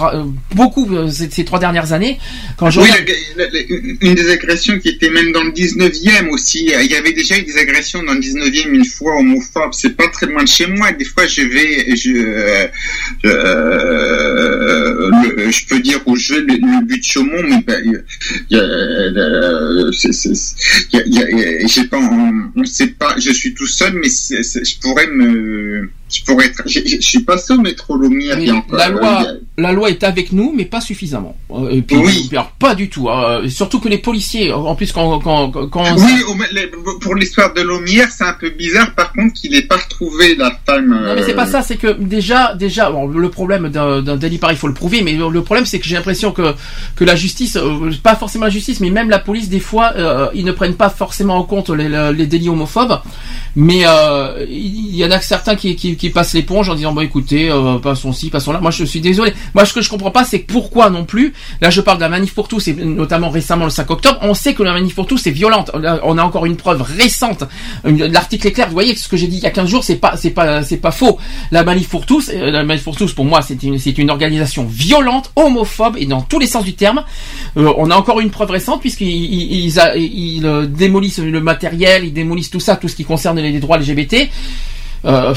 beaucoup 0.53 0.87
ces, 1.09 1.29
ces 1.31 1.45
trois 1.45 1.59
dernières 1.59 1.93
années. 1.93 2.19
Quand 2.57 2.69
je 2.69 2.81
Oui, 2.81 2.87
regarde- 2.91 3.09
la- 3.37 3.45
la- 3.45 3.49
la- 3.51 4.07
une 4.09 4.15
des 4.15 4.29
agressions 4.29 4.77
qui 4.79 4.89
était 4.89 5.09
même 5.09 5.31
dans 5.31 5.43
le 5.43 5.51
19e 5.51 6.29
aussi. 6.29 6.69
Il 6.83 6.91
y 6.91 6.95
avait 6.95 7.13
déjà 7.13 7.37
eu 7.37 7.43
des 7.43 7.57
agressions 7.57 8.03
dans 8.03 8.13
le 8.13 8.19
19e 8.19 8.73
une 8.73 8.85
fois 8.85 9.15
homophobes. 9.17 9.71
C'est 9.73 9.95
pas 9.95 10.07
très 10.09 10.25
loin 10.25 10.43
de 10.43 10.47
chez 10.47 10.67
moi. 10.67 10.91
Des 10.91 11.05
fois, 11.05 11.25
je 11.25 11.41
vais, 11.41 11.95
je, 11.95 12.67
je 15.51 15.65
peux 15.67 15.79
dire 15.79 15.99
au 16.05 16.15
jeu 16.15 16.32
le, 16.41 16.85
but 16.85 16.99
de 16.99 17.03
Chaumont, 17.03 17.43
mais 17.43 17.63
il 17.85 18.01
y 18.49 18.55
pas, 21.85 21.99
on, 21.99 22.51
on 22.55 22.65
sait 22.65 22.87
pas. 22.87 23.15
Je 23.19 23.31
suis 23.31 23.53
tout 23.53 23.67
seul, 23.67 23.93
mais 23.93 24.09
je 24.09 24.79
pourrais 24.79 25.07
me, 25.07 25.89
je 26.13 26.23
pourrais 26.23 26.45
être. 26.47 26.61
j'ai- 26.65 26.85
Je 26.87 27.01
suis 27.07 27.21
passé 27.23 27.53
au 27.53 27.57
métro 27.61 27.97
Lumière. 27.97 28.37
il 28.39 28.47
y 28.47 28.49
a 28.49 28.55
encore- 28.55 28.77
la 28.77 28.89
loi, 28.89 29.07
a- 29.21 29.25
la 29.57 29.71
loi 29.71 29.89
est 29.89 30.03
avec 30.03 30.31
nous, 30.31 30.53
mais 30.55 30.65
pas 30.65 30.81
suffisamment. 30.81 31.35
Euh, 31.51 31.69
Et 31.69 31.81
puis, 31.81 31.97
Oui. 31.97 32.29
alors, 32.31 32.51
pas 32.51 32.75
du 32.75 32.89
tout. 32.89 33.09
hein. 33.09 33.41
surtout 33.49 33.79
que 33.79 33.89
les 33.89 33.97
policiers, 33.97 34.51
en 34.53 34.75
plus 34.75 34.91
quand 34.91 35.19
quand 35.19 35.49
quand 35.69 35.83
Oui, 35.97 36.23
pour 37.01 37.15
l'histoire 37.15 37.53
de 37.53 37.61
Lomière, 37.61 38.09
c'est 38.11 38.23
un 38.23 38.33
peu 38.33 38.49
bizarre 38.49 38.93
par 38.95 39.11
contre 39.13 39.33
qu'il 39.33 39.51
n'ait 39.51 39.61
pas 39.63 39.77
retrouvé 39.77 40.35
la 40.35 40.51
femme. 40.65 40.89
Non 40.89 41.15
mais 41.15 41.23
c'est 41.23 41.33
pas 41.33 41.47
euh, 41.47 41.51
ça, 41.51 41.61
c'est 41.61 41.77
que 41.77 41.91
déjà, 41.93 42.53
déjà, 42.55 42.89
bon, 42.91 43.07
le 43.07 43.29
problème 43.29 43.69
d'un 43.69 44.15
délit 44.17 44.37
pareil, 44.37 44.55
il 44.55 44.59
faut 44.59 44.67
le 44.67 44.73
prouver, 44.73 45.01
mais 45.01 45.13
le 45.13 45.41
problème 45.41 45.65
c'est 45.65 45.79
que 45.79 45.85
j'ai 45.85 45.95
l'impression 45.95 46.31
que 46.31 46.53
que 46.95 47.03
la 47.03 47.15
justice, 47.15 47.55
euh, 47.57 47.91
pas 48.01 48.15
forcément 48.15 48.45
la 48.45 48.51
justice, 48.51 48.79
mais 48.79 48.89
même 48.89 49.09
la 49.09 49.19
police, 49.19 49.49
des 49.49 49.59
fois, 49.59 49.93
euh, 49.95 50.27
ils 50.33 50.45
ne 50.45 50.51
prennent 50.51 50.75
pas 50.75 50.89
forcément 50.89 51.37
en 51.37 51.43
compte 51.43 51.69
les, 51.69 52.25
délits 52.27 52.49
homophobes, 52.49 52.99
mais 53.55 53.81
euh, 53.85 54.45
il 54.49 54.95
y 54.95 55.05
en 55.05 55.11
a 55.11 55.19
certains 55.21 55.55
qui, 55.55 55.75
qui, 55.75 55.95
qui 55.95 56.02
passent 56.09 56.33
l'éponge 56.33 56.69
en 56.69 56.75
disant 56.75 56.93
bon 56.93 57.01
écoutez, 57.01 57.49
euh, 57.49 57.77
passons 57.79 58.11
ci, 58.11 58.29
passons 58.29 58.51
là. 58.51 58.59
Moi 58.59 58.71
je 58.71 58.83
suis 58.83 59.01
désolé. 59.01 59.33
Moi 59.53 59.65
ce 59.65 59.73
que 59.73 59.81
je 59.81 59.89
comprends 59.89 60.11
pas, 60.11 60.23
c'est 60.23 60.39
pourquoi 60.39 60.89
non 60.89 61.05
plus. 61.05 61.33
Là 61.61 61.69
je 61.69 61.81
parle 61.81 61.97
de 61.97 62.03
la 62.03 62.09
manif 62.09 62.33
pour 62.33 62.47
tous, 62.47 62.67
et 62.67 62.73
notamment 62.73 63.29
récemment 63.29 63.65
le 63.65 63.71
5 63.71 63.89
octobre. 63.89 64.19
On 64.21 64.33
sait 64.33 64.53
que 64.53 64.63
la 64.63 64.73
manif 64.73 64.95
pour 64.95 65.07
tous 65.07 65.25
est 65.27 65.31
violente. 65.31 65.71
On 65.73 66.17
a 66.17 66.23
encore 66.23 66.45
une 66.45 66.55
preuve 66.55 66.81
récente. 66.81 67.43
L'article 67.83 68.47
est 68.47 68.51
clair. 68.51 68.67
Vous 68.67 68.73
voyez 68.73 68.95
ce 68.95 69.07
que 69.07 69.17
j'ai 69.17 69.27
dit 69.27 69.37
il 69.37 69.43
y 69.43 69.47
a 69.47 69.51
15 69.51 69.69
jours, 69.69 69.83
c'est 69.83 69.95
pas 69.95 70.15
c'est 70.17 70.31
pas 70.31 70.63
c'est 70.63 70.77
pas 70.77 70.91
faux. 70.91 71.17
La 71.51 71.63
manif 71.63 71.89
pour 71.89 72.05
tous, 72.05 72.29
euh, 72.33 72.51
la 72.51 72.63
manif 72.63 72.83
pour 72.83 72.95
tous, 72.95 73.13
pour 73.13 73.25
moi, 73.25 73.41
c'est 73.41 73.61
une 73.63 73.77
c'est 73.77 73.97
une 73.97 74.09
organisation 74.09 74.65
violente, 74.65 75.31
homophobe 75.35 75.95
et 75.97 76.05
dans 76.05 76.21
tous 76.21 76.39
les 76.39 76.47
sens 76.47 76.63
du 76.63 76.73
terme. 76.73 77.03
Euh, 77.57 77.73
on 77.77 77.89
a 77.89 77.95
encore 77.95 78.19
une 78.19 78.29
preuve 78.29 78.51
récente 78.51 78.81
puisqu'ils 78.81 79.63
ils, 79.65 80.45
euh, 80.45 80.65
démolissent 80.65 81.19
le 81.19 81.41
matériel, 81.41 82.05
ils 82.05 82.13
démolissent 82.13 82.49
tout 82.49 82.59
ça, 82.59 82.75
tout 82.75 82.87
ce 82.87 82.95
qui 82.95 83.05
concerne 83.05 83.39
les 83.39 83.59
droits 83.59 83.77
LGBT. 83.77 84.29
Euh, 85.05 85.33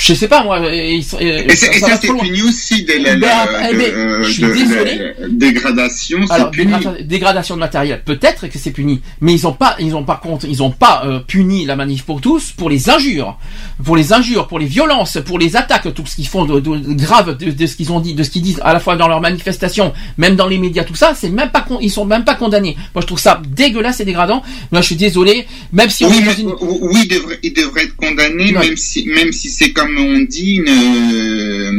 je 0.00 0.14
sais 0.14 0.28
pas 0.28 0.44
moi. 0.44 0.60
ils 0.72 1.02
sont- 1.02 1.18
Et, 1.18 1.48
ça, 1.56 1.66
c'est 2.00 2.06
puni 2.08 2.42
aussi 2.42 2.84
de 2.84 2.92
la, 3.02 3.16
la- 3.16 3.46
ben, 3.72 3.76
de- 3.76 4.22
je 4.22 4.30
suis 4.30 4.42
de- 4.42 4.52
désolé. 4.52 4.98
la 5.18 5.28
dégradation, 5.28 6.18
Alors, 6.30 6.50
puni. 6.52 6.72
dégradation 7.02 7.56
de 7.56 7.60
matériel, 7.60 8.02
peut-être 8.04 8.46
que 8.48 8.58
c'est 8.58 8.70
puni, 8.70 9.00
mais 9.20 9.32
ils 9.34 9.46
ont 9.46 9.52
pas, 9.52 9.76
ils 9.80 9.94
ont 9.96 10.04
par 10.04 10.20
contre, 10.20 10.46
ils 10.48 10.62
ont 10.62 10.70
pas 10.70 11.02
euh, 11.04 11.18
puni 11.18 11.66
la 11.66 11.74
manif 11.74 12.04
pour 12.04 12.20
tous 12.20 12.52
pour 12.52 12.70
les 12.70 12.90
injures, 12.90 13.36
pour 13.84 13.96
les 13.96 14.12
injures, 14.12 14.46
pour 14.46 14.58
les 14.60 14.66
violences, 14.66 15.18
pour 15.26 15.38
les 15.38 15.56
attaques, 15.56 15.92
tout 15.94 16.06
ce 16.06 16.14
qu'ils 16.14 16.28
font 16.28 16.44
de, 16.44 16.60
de- 16.60 16.76
de 16.78 16.92
grave 16.94 17.36
de, 17.36 17.66
ce 17.66 17.74
qu'ils 17.76 17.90
ont 17.92 18.00
dit, 18.00 18.14
de 18.14 18.22
ce 18.22 18.30
qu'ils 18.30 18.42
disent 18.42 18.60
à 18.64 18.72
la 18.72 18.78
fois 18.80 18.94
dans 18.96 19.08
leurs 19.08 19.20
manifestations, 19.20 19.92
même 20.16 20.36
dans 20.36 20.46
les 20.46 20.58
médias, 20.58 20.84
tout 20.84 20.94
ça, 20.94 21.12
c'est 21.16 21.28
même 21.30 21.50
pas, 21.50 21.62
con- 21.62 21.78
ils 21.80 21.90
sont 21.90 22.04
même 22.04 22.24
pas 22.24 22.34
condamnés. 22.36 22.76
Moi, 22.94 23.02
je 23.02 23.06
trouve 23.06 23.18
ça 23.18 23.40
dégueulasse 23.48 23.98
et 24.00 24.04
dégradant. 24.04 24.42
Moi, 24.70 24.80
je 24.80 24.86
suis 24.86 24.96
désolé, 24.96 25.46
même 25.72 25.90
si 25.90 26.04
on 26.04 26.08
Oui, 26.10 26.22
mais- 26.24 26.34
une- 26.40 26.54
oui, 26.60 27.00
il 27.04 27.08
devrait, 27.08 27.38
il 27.42 27.52
devrait 27.52 27.84
être 27.84 27.96
condamné, 27.96 28.52
Ouais. 28.56 28.68
même 28.68 28.76
si, 28.76 29.07
même 29.08 29.32
si 29.32 29.48
c'est 29.48 29.72
comme 29.72 29.96
on 29.98 30.20
dit, 30.20 30.56
une, 30.56 30.68
euh, 30.68 31.72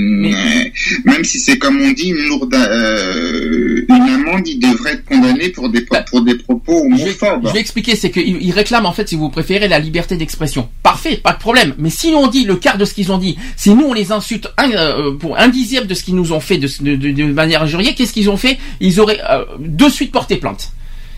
même 1.06 1.24
si 1.24 1.40
c'est 1.40 1.58
comme 1.58 1.80
on 1.82 1.92
dit, 1.92 2.10
une 2.10 2.28
lourde, 2.28 2.54
euh, 2.54 3.86
une 3.88 4.10
amende, 4.10 4.48
il 4.48 4.60
devrait 4.60 4.94
être 4.94 5.06
condamné 5.06 5.50
pour 5.50 5.70
des, 5.70 5.82
pour 5.82 6.22
des 6.22 6.36
propos 6.36 6.84
homophobes. 6.86 7.48
Je 7.48 7.54
vais 7.54 7.60
expliquer, 7.60 7.96
c'est 7.96 8.12
qu'ils 8.12 8.42
ils 8.42 8.52
réclament 8.52 8.86
en 8.86 8.94
fait, 8.94 9.08
si 9.10 9.16
vous 9.16 9.30
préférez, 9.30 9.68
la 9.68 9.80
liberté 9.80 10.18
d'expression. 10.18 10.70
Parfait, 10.84 11.18
pas 11.18 11.34
de 11.34 11.40
problème. 11.40 11.74
Mais 11.78 11.90
si 11.90 12.08
on 12.08 12.28
dit 12.28 12.46
le 12.46 12.56
quart 12.56 12.78
de 12.78 12.86
ce 12.86 12.94
qu'ils 12.94 13.12
ont 13.12 13.18
dit, 13.18 13.38
si 13.56 13.70
nous 13.72 13.86
on 13.86 13.94
les 13.94 14.12
insulte 14.12 14.50
un, 14.58 14.72
euh, 14.72 15.12
pour 15.14 15.38
un 15.38 15.48
dixième 15.48 15.86
de 15.86 15.94
ce 15.94 16.04
qu'ils 16.04 16.16
nous 16.16 16.34
ont 16.34 16.40
fait 16.40 16.58
de, 16.58 16.68
de, 16.96 17.24
manière 17.32 17.64
injuriée, 17.64 17.94
qu'est-ce 17.96 18.14
qu'ils 18.14 18.30
ont 18.30 18.38
fait? 18.38 18.58
Ils 18.80 19.00
auraient 19.00 19.20
de 19.60 19.90
suite 19.90 20.12
porté 20.12 20.38
plainte. 20.38 20.72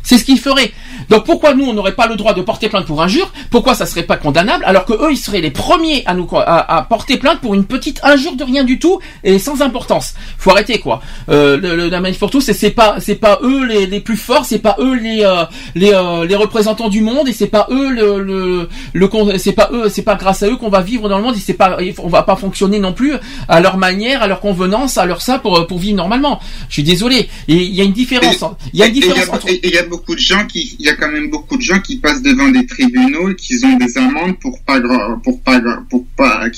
C'est 0.03 0.17
ce 0.17 0.25
qu'ils 0.25 0.39
feraient. 0.39 0.71
Donc 1.09 1.25
pourquoi 1.25 1.53
nous 1.53 1.65
on 1.65 1.73
n'aurait 1.73 1.93
pas 1.95 2.07
le 2.07 2.15
droit 2.15 2.33
de 2.33 2.41
porter 2.41 2.69
plainte 2.69 2.85
pour 2.85 3.01
injure? 3.01 3.31
Pourquoi 3.49 3.75
ça 3.75 3.85
serait 3.85 4.03
pas 4.03 4.17
condamnable 4.17 4.63
alors 4.65 4.85
que 4.85 4.93
eux 4.93 5.11
ils 5.11 5.17
seraient 5.17 5.41
les 5.41 5.51
premiers 5.51 6.03
à 6.05 6.13
nous 6.13 6.27
à, 6.33 6.77
à 6.77 6.81
porter 6.83 7.17
plainte 7.17 7.39
pour 7.41 7.53
une 7.53 7.65
petite 7.65 7.99
injure 8.03 8.35
de 8.35 8.43
rien 8.43 8.63
du 8.63 8.79
tout 8.79 8.99
et 9.23 9.37
sans 9.39 9.61
importance? 9.61 10.13
Faut 10.37 10.51
arrêter 10.51 10.79
quoi. 10.79 11.01
Euh, 11.29 11.57
le, 11.57 11.75
le- 11.75 11.89
la 11.89 11.99
manif 12.01 12.19
pour 12.19 12.29
tous, 12.31 12.41
c'est- 12.41 12.71
pas 12.71 12.95
c'est 12.99 13.15
pas 13.15 13.39
eux 13.43 13.65
les, 13.65 13.85
les 13.87 13.99
plus 13.99 14.17
forts, 14.17 14.45
c'est 14.45 14.59
pas 14.59 14.75
eux 14.79 14.95
les 14.95 15.23
euh, 15.23 15.43
les, 15.75 15.91
euh, 15.93 16.25
les 16.25 16.35
représentants 16.35 16.89
du 16.89 17.01
monde 17.01 17.27
et 17.27 17.33
c'est 17.33 17.47
pas 17.47 17.67
eux 17.69 17.89
le 17.89 18.19
le, 18.23 18.69
le 18.93 19.37
c'est 19.37 19.51
pas 19.53 19.69
eux 19.73 19.89
c'est 19.89 20.01
pas 20.03 20.15
grâce 20.15 20.41
à 20.43 20.47
eux 20.47 20.55
qu'on 20.55 20.69
va 20.69 20.81
vivre 20.81 21.09
dans 21.09 21.17
le 21.17 21.23
monde 21.23 21.35
et 21.35 21.39
c'est 21.39 21.53
pas 21.53 21.77
on 21.99 22.07
va 22.07 22.23
pas 22.23 22.35
fonctionner 22.35 22.79
non 22.79 22.93
plus 22.93 23.13
à 23.47 23.59
leur 23.59 23.77
manière, 23.77 24.23
à 24.23 24.27
leur 24.27 24.39
convenance, 24.39 24.97
à 24.97 25.05
leur 25.05 25.21
ça 25.21 25.37
pour 25.39 25.67
pour 25.67 25.79
vivre 25.79 25.97
normalement. 25.97 26.39
Je 26.69 26.73
suis 26.75 26.83
désolé. 26.83 27.29
Il 27.47 27.61
y 27.75 27.81
a 27.81 27.83
une 27.83 27.91
différence. 27.93 28.43
Il 28.73 28.79
y 28.79 28.83
a 28.83 28.85
une 28.87 28.91
et 28.91 28.99
différence 28.99 29.29
entre 29.29 29.49
et- 29.49 29.67
et 29.67 29.77
beaucoup 29.91 30.15
de 30.15 30.19
gens 30.19 30.45
qui, 30.47 30.75
il 30.79 30.85
y 30.85 30.89
a 30.89 30.95
quand 30.95 31.11
même 31.11 31.29
beaucoup 31.29 31.57
de 31.57 31.61
gens 31.61 31.79
qui 31.81 31.97
passent 31.97 32.23
devant 32.23 32.49
des 32.49 32.65
tribunaux 32.65 33.29
et 33.29 33.35
qui 33.35 33.53
ont 33.63 33.77
des 33.77 33.97
amendes 33.97 34.39
pour 34.39 34.59
pas, 34.63 34.79
pour 35.23 35.39
pas, 35.41 35.61
pour 35.89 36.05
pas, 36.17 36.49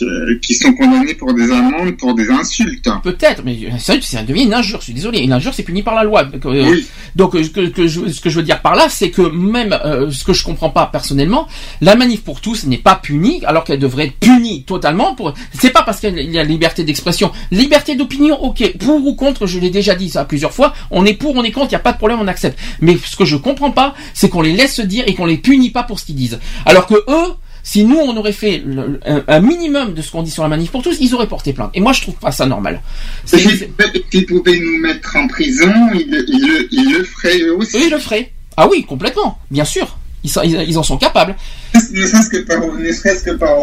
qui, 0.42 0.54
sont 0.56 0.72
condamnés 0.74 1.16
pour 1.16 1.34
des 1.34 1.52
amendes 1.52 1.98
pour 1.98 2.14
des 2.16 2.30
insultes. 2.30 2.88
Peut-être, 3.04 3.42
mais 3.44 3.58
ça, 3.80 3.96
ça 4.02 4.24
devient 4.24 4.44
une 4.44 4.54
injure. 4.54 4.80
Je 4.80 4.86
suis 4.86 4.94
désolé, 4.94 5.20
une 5.20 5.34
injure 5.34 5.54
c'est 5.54 5.64
puni 5.64 5.82
par 5.84 5.96
la 5.96 6.04
loi. 6.04 6.24
Donc, 6.24 6.46
euh, 6.46 6.80
Donc 7.16 7.36
euh, 7.36 7.44
que, 7.54 7.68
que 7.68 7.88
je- 7.88 8.08
ce 8.10 8.22
que 8.22 8.30
je 8.30 8.38
veux 8.38 8.44
dire 8.44 8.62
par 8.62 8.76
là, 8.76 8.88
c'est 8.90 9.10
que 9.12 9.24
même 9.24 9.74
euh, 9.84 10.10
ce 10.12 10.24
que 10.24 10.34
je 10.34 10.44
comprends 10.44 10.70
pas 10.70 10.86
personnellement, 10.86 11.48
la 11.82 11.96
manif 11.96 12.22
pour 12.24 12.40
tous 12.40 12.66
n'est 12.66 12.78
pas 12.78 12.96
punie, 12.96 13.44
alors 13.46 13.64
qu'elle 13.64 13.80
devrait 13.80 14.06
être 14.06 14.20
punie 14.20 14.64
totalement. 14.64 15.16
Pour 15.16 15.34
c'est 15.60 15.72
pas 15.72 15.82
parce 15.84 16.00
qu'il 16.00 16.18
y 16.32 16.38
a 16.40 16.44
liberté 16.44 16.84
d'expression, 16.84 17.32
liberté 17.52 17.96
d'opinion, 17.96 18.42
ok. 18.44 18.78
Pour 18.78 19.06
ou 19.06 19.16
contre, 19.16 19.48
je 19.48 19.60
l'ai 19.60 19.70
déjà 19.72 19.96
dit 19.96 20.10
ça 20.10 20.24
plusieurs 20.26 20.54
fois. 20.54 20.74
On 20.92 21.06
est 21.06 21.14
pour, 21.16 21.36
on 21.36 21.44
est 21.44 21.52
contre, 21.52 21.70
il 21.72 21.74
y 21.74 21.76
a 21.76 21.80
pas 21.80 21.94
de 21.94 21.98
problème, 21.98 22.20
on 22.22 22.28
accepte. 22.28 22.58
Mais 22.82 22.98
ce 23.04 23.16
que 23.16 23.23
je 23.26 23.36
comprends 23.38 23.72
pas, 23.72 23.94
c'est 24.14 24.30
qu'on 24.30 24.42
les 24.42 24.54
laisse 24.54 24.76
se 24.76 24.82
dire 24.82 25.04
et 25.08 25.14
qu'on 25.16 25.26
les 25.26 25.38
punit 25.38 25.70
pas 25.72 25.84
pour 25.84 26.00
ce 26.00 26.06
qu'ils 26.06 26.16
disent. 26.16 26.40
Alors 26.66 26.88
que 26.88 26.96
eux. 26.96 27.34
Si 27.66 27.86
nous 27.86 27.96
on 27.96 28.18
aurait 28.18 28.34
fait 28.34 28.62
le- 28.66 29.00
un, 29.06 29.24
un 29.26 29.40
minimum 29.40 29.94
de 29.94 30.02
ce 30.02 30.12
qu'on 30.12 30.22
dit 30.22 30.30
sur 30.32 30.44
la 30.44 30.50
manif 30.50 30.70
pour 30.70 30.84
tous, 30.84 30.98
ils 31.00 31.16
auraient 31.16 31.30
porté 31.30 31.54
plainte. 31.54 31.72
Et 31.74 31.80
moi 31.80 31.94
je 31.94 32.02
trouve 32.02 32.16
pas 32.16 32.34
ça 32.34 32.46
normal. 32.46 32.82
S'ils 33.24 34.26
pouvaient 34.28 34.60
nous 34.60 34.82
mettre 34.82 35.16
en 35.16 35.28
prison, 35.30 35.72
ils, 35.94 36.10
le- 36.12 36.26
ils 36.30 36.46
le, 36.46 36.68
ils 36.74 36.92
le 36.92 37.04
feraient 37.06 37.40
eux 37.40 37.56
aussi. 37.56 37.78
Eux, 37.78 37.84
ils 37.86 37.90
le 37.92 38.00
feraient. 38.00 38.34
Ah 38.58 38.68
oui, 38.70 38.84
complètement, 38.84 39.40
bien 39.50 39.64
sûr. 39.64 39.98
Ils, 40.24 40.30
sont- 40.30 40.42
ils, 40.44 40.54
ils 40.68 40.78
en 40.78 40.84
sont 40.84 40.98
capables. 40.98 41.36
Ne 41.74 42.06
serait-ce 42.08 42.30
que 42.30 42.38
par, 42.46 42.60
ne 42.78 42.92
serait-ce 42.92 43.24
que 43.24 43.32
par 43.32 43.58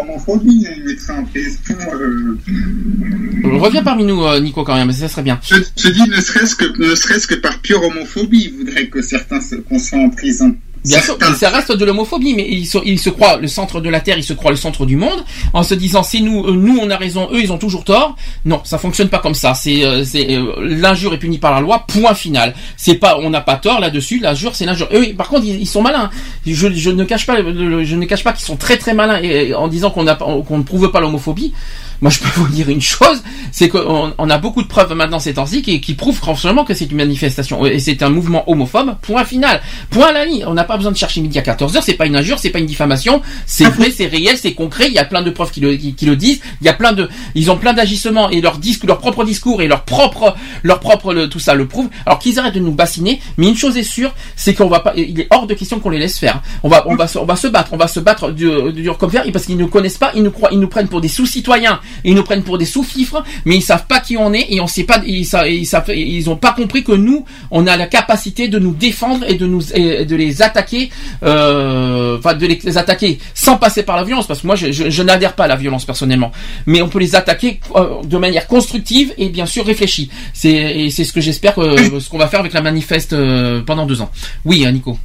mettraient 0.85 1.13
en 1.15 1.25
prison. 1.25 1.59
euh, 1.95 3.59
Reviens 3.59 3.83
parmi 3.83 4.05
nous, 4.05 4.23
euh, 4.25 4.41
Nico, 4.41 4.63
quand 4.65 4.75
même, 4.75 4.93
ça 4.93 5.09
serait 5.09 5.23
bien. 5.23 5.39
Je, 5.43 5.57
je 5.77 5.89
dis 5.89 6.09
ne 6.09 6.21
serait-ce 6.21 6.55
que, 6.57 6.65
ne 6.91 6.95
serait-ce 6.95 7.27
que 7.27 7.35
par 7.37 7.59
pure 7.61 7.83
homophobie, 7.83 8.51
ils 8.53 8.59
voudraient 8.59 8.89
que 8.89 9.01
certains 9.03 9.41
se, 9.41 9.57
qu'on 9.57 9.79
soit 9.79 9.99
en 9.99 10.11
prison. 10.11 10.55
Bien 10.85 11.01
sûr, 11.01 11.19
ça 11.37 11.51
reste 11.51 11.73
de 11.73 11.85
l'homophobie, 11.85 12.35
mais 12.35 12.47
ils 12.49 12.65
se, 12.65 12.79
ils 12.85 12.99
se 12.99 13.11
croient 13.11 13.37
le 13.37 13.49
centre 13.49 13.81
de 13.81 13.91
la 13.91 14.01
Terre, 14.01 14.17
ils 14.17 14.25
se 14.25 14.33
croient 14.33 14.51
le 14.51 14.57
centre 14.57 14.87
du 14.87 14.97
monde, 14.97 15.25
en 15.53 15.63
se 15.63 15.75
disant 15.75 16.03
c'est 16.03 16.21
nous, 16.21 16.43
euh, 16.45 16.53
nous 16.53 16.79
on 16.81 16.89
a 16.89 16.97
raison, 16.97 17.29
eux 17.33 17.41
ils 17.41 17.53
ont 17.53 17.59
toujours 17.59 17.85
tort. 17.85 18.17
Non, 18.47 18.63
ça 18.65 18.79
fonctionne 18.79 19.09
pas 19.09 19.19
comme 19.19 19.35
ça. 19.35 19.55
C'est, 19.55 19.85
euh, 19.85 20.05
euh, 20.15 20.55
l'injure 20.63 21.13
est 21.13 21.19
punie 21.19 21.39
par 21.39 21.53
la 21.53 21.61
loi. 21.61 21.85
Point 21.87 22.15
final. 22.15 22.55
C'est 22.77 22.95
pas, 22.95 23.19
on 23.19 23.29
n'a 23.29 23.43
pas 23.43 23.57
tort 23.57 23.81
là-dessus. 23.81 24.21
L'injure, 24.21 24.55
c'est 24.55 24.65
l'injure. 24.65 24.89
Eux, 24.95 25.15
par 25.17 25.29
contre, 25.29 25.45
ils, 25.45 25.61
ils 25.61 25.67
sont 25.67 25.83
malins. 25.83 26.11
Je, 26.47 26.73
je 26.73 26.91
ne 26.91 27.05
cache 27.05 27.27
pas, 27.27 27.37
je 27.37 27.97
ne 27.97 28.05
cache 28.07 28.25
pas 28.25 28.33
qu'ils 28.33 28.47
sont 28.47 28.57
très 28.57 28.79
très 28.79 28.95
malins 28.95 29.21
et, 29.23 29.55
en 29.55 29.69
disant 29.69 29.91
qu'on 29.91 30.05
ne 30.05 30.63
prouve 30.63 30.91
pas 30.91 31.01
l'homophobie. 31.01 31.53
Moi, 32.01 32.11
je 32.11 32.19
peux 32.19 32.29
vous 32.37 32.49
dire 32.49 32.69
une 32.69 32.81
chose, 32.81 33.23
c'est 33.53 33.69
qu'on 33.69 34.13
on 34.17 34.31
a 34.31 34.39
beaucoup 34.39 34.63
de 34.63 34.69
preuves 34.69 34.93
maintenant 34.95 35.19
ces 35.19 35.35
temps-ci 35.35 35.63
qui, 35.63 35.81
qui 35.81 35.95
prouvent 35.95 36.17
franchement 36.17 36.65
que 36.65 36.75
c'est 36.75 36.87
une 36.91 36.97
manifestation 36.97 37.65
et 37.67 37.79
c'est 37.79 38.03
un 38.03 38.11
mouvement 38.11 38.49
homophobe. 38.51 38.97
Point 39.03 39.25
final. 39.25 39.61
Point 39.91 40.07
à 40.09 40.13
la 40.13 40.25
ligne. 40.25 40.45
On 40.47 40.55
n'a 40.55 40.65
pas 40.65 40.77
besoin 40.77 40.93
de 40.93 40.97
chercher 40.97 41.21
midi 41.21 41.39
à 41.39 41.43
14 41.43 41.75
h 41.77 41.83
C'est 41.83 41.95
pas 41.95 42.07
une 42.07 42.17
injure, 42.17 42.39
c'est 42.39 42.51
pas 42.51 42.59
une 42.59 42.67
diffamation. 42.67 43.23
C'est 43.47 43.69
vrai, 43.69 43.91
c'est 43.91 44.07
réel, 44.07 44.37
c'est 44.39 44.55
concret. 44.55 44.87
Il 44.89 44.95
y 44.95 44.99
a 44.99 45.05
plein 45.05 45.23
de 45.23 45.31
preuves 45.31 45.51
qui 45.51 45.61
le, 45.61 45.77
qui, 45.77 45.95
qui 45.95 46.07
le 46.07 46.17
disent. 46.17 46.41
Il 46.61 46.67
y 46.67 46.71
a 46.71 46.75
plein 46.75 46.93
de, 46.93 47.09
ils 47.35 47.51
ont 47.51 47.57
plein 47.57 47.73
d'agissements 47.73 48.31
et 48.31 48.41
leur 48.41 48.59
disque, 48.59 48.85
leur 48.85 48.99
propre 48.99 49.25
discours 49.25 49.63
et 49.63 49.69
leur 49.69 49.85
propre, 49.85 50.35
leur 50.63 50.81
propre, 50.81 51.13
le- 51.13 51.29
tout 51.29 51.39
ça 51.39 51.55
le 51.55 51.67
prouve. 51.67 51.89
Alors 52.07 52.19
qu'ils 52.19 52.39
arrêtent 52.39 52.55
de 52.55 52.61
nous 52.61 52.73
bassiner. 52.73 53.21
Mais 53.37 53.49
une 53.49 53.57
chose 53.57 53.77
est 53.77 53.83
sûre, 53.83 54.13
c'est 54.37 54.55
qu'on 54.55 54.69
va 54.69 54.81
pas, 54.81 54.93
il 54.97 55.21
est 55.21 55.27
hors 55.31 55.47
de 55.47 55.55
question 55.55 55.81
qu'on 55.81 55.91
les 55.91 55.99
laisse 55.99 56.19
faire. 56.19 56.43
On 56.63 56.69
va, 56.69 56.85
on 56.87 56.95
va, 56.97 57.07
se, 57.07 57.19
on 57.19 57.25
va 57.25 57.37
se 57.37 57.47
battre, 57.47 57.73
on 57.73 57.77
va 57.77 57.89
se 57.89 58.01
battre 58.01 58.31
dur, 58.31 58.73
dur 58.73 58.99
comme 58.99 59.11
fer 59.11 59.25
parce 59.33 59.47
qu'ils 59.47 59.57
ne 59.57 59.67
connaissent 59.67 59.99
pas, 59.99 60.13
ils 60.15 60.23
nous 60.23 60.31
croient, 60.31 60.51
ils 60.53 60.59
nous 60.61 60.69
prennent 60.69 60.89
pour 60.89 61.01
des 61.01 61.09
sous-citoyens, 61.09 61.81
ils 62.05 62.15
nous 62.15 62.23
prennent 62.23 62.43
pour 62.43 62.59
des 62.59 62.65
sous-fifres, 62.67 63.23
mais 63.45 63.57
ils 63.57 63.63
savent 63.63 63.87
pas 63.87 64.01
qui 64.01 64.17
on 64.17 64.33
est 64.33 64.47
et 64.51 64.61
on 64.61 64.67
sait 64.67 64.85
pas, 64.85 65.03
ils, 65.07 65.21
ils, 65.21 65.67
savent- 65.67 65.91
ils 65.95 66.31
ont 66.31 66.37
pas 66.37 66.53
compris 66.53 66.83
que 66.85 66.93
nous, 66.93 67.25
on 67.51 67.67
a 67.67 67.77
la 67.77 67.87
capacité 67.87 68.49
de 68.49 68.59
nous 68.59 68.73
défendre 68.75 69.25
et 69.29 69.35
de 69.35 69.47
nous, 69.47 69.73
et 69.75 70.05
de 70.05 70.17
les 70.17 70.43
attaquer, 70.43 70.91
euh, 71.23 72.19
enfin 72.19 72.35
de 72.35 72.47
les 72.47 72.79
attaquer 72.79 73.19
sans 73.35 73.57
passer 73.57 73.83
par 73.83 73.97
la 73.97 74.05
violence, 74.05 74.27
parce 74.27 74.41
que 74.41 74.47
moi 74.47 74.57
je, 74.57 74.73
je- 74.73 74.91
je 74.91 75.03
n'adhère 75.03 75.35
pas 75.35 75.45
à 75.45 75.49
la 75.49 75.57
violence 75.57 75.85
personnellement, 75.85 76.33
mais 76.67 76.83
on 76.83 76.89
peut 76.89 76.99
les 76.99 77.15
attaquer 77.15 77.61
euh, 77.77 78.03
de 78.05 78.17
manière 78.17 78.47
constructive 78.47 79.13
et 79.19 79.29
bien 79.29 79.47
sûr 79.47 79.65
réfléchie. 79.65 80.11
C'est 80.33 80.89
c'est 80.91 81.05
ce 81.05 81.13
que 81.13 81.21
j'espère 81.21 81.55
que 81.55 82.01
ce 82.01 82.09
qu'on 82.09 82.19
va 82.19 82.29
faire 82.29 82.41
avec 82.41 82.53
la 82.53 82.61
manifeste 82.63 83.13
euh, 83.13 83.63
pendant 83.63 83.87
deux 83.87 84.01
ans. 84.01 84.11
Oui, 84.45 84.65
hein, 84.67 84.73
Nico. 84.73 84.99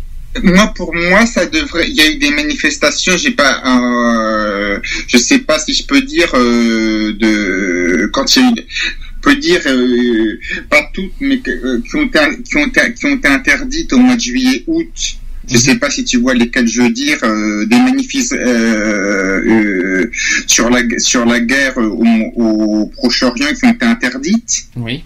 Moi, 0.43 0.73
pour 0.75 0.93
moi, 0.93 1.25
ça 1.25 1.45
devrait. 1.45 1.87
Il 1.89 1.95
y 1.95 2.01
a 2.01 2.09
eu 2.11 2.15
des 2.17 2.31
manifestations. 2.31 3.17
J'ai 3.17 3.31
pas. 3.31 3.61
Euh, 3.65 4.79
je 5.07 5.17
sais 5.17 5.39
pas 5.39 5.59
si 5.59 5.73
je 5.73 5.85
peux 5.85 6.01
dire 6.01 6.29
euh, 6.33 7.13
de 7.13 8.09
quand 8.13 8.35
il 8.35 8.41
y 8.41 8.45
a 8.45 8.49
eu. 8.49 8.53
je 8.57 9.21
peux 9.21 9.35
dire 9.35 9.61
euh, 9.65 10.39
pas 10.69 10.89
toutes, 10.93 11.13
mais 11.19 11.41
euh, 11.47 11.81
qui, 11.81 11.95
ont 11.95 12.07
qui, 12.09 12.57
ont 12.57 12.69
qui 12.69 13.05
ont 13.05 13.15
été 13.15 13.27
interdites 13.27 13.93
au 13.93 13.97
mois 13.97 14.15
de 14.15 14.21
juillet, 14.21 14.63
août. 14.67 15.17
Je 15.47 15.57
sais 15.57 15.75
pas 15.75 15.89
si 15.89 16.03
tu 16.03 16.17
vois 16.17 16.33
lesquelles 16.33 16.67
je 16.67 16.81
veux 16.81 16.89
dire, 16.89 17.19
euh, 17.23 17.65
des 17.67 17.77
manifestes 17.77 18.33
euh, 18.33 19.41
euh, 19.45 20.11
sur 20.47 20.69
la 20.69 20.81
sur 20.97 21.23
la 21.25 21.39
guerre 21.39 21.77
au, 21.77 22.03
au 22.35 22.85
Proche-Orient 22.87 23.53
qui 23.53 23.65
ont 23.65 23.71
été 23.73 23.85
interdites 23.85 24.67
Oui. 24.75 25.03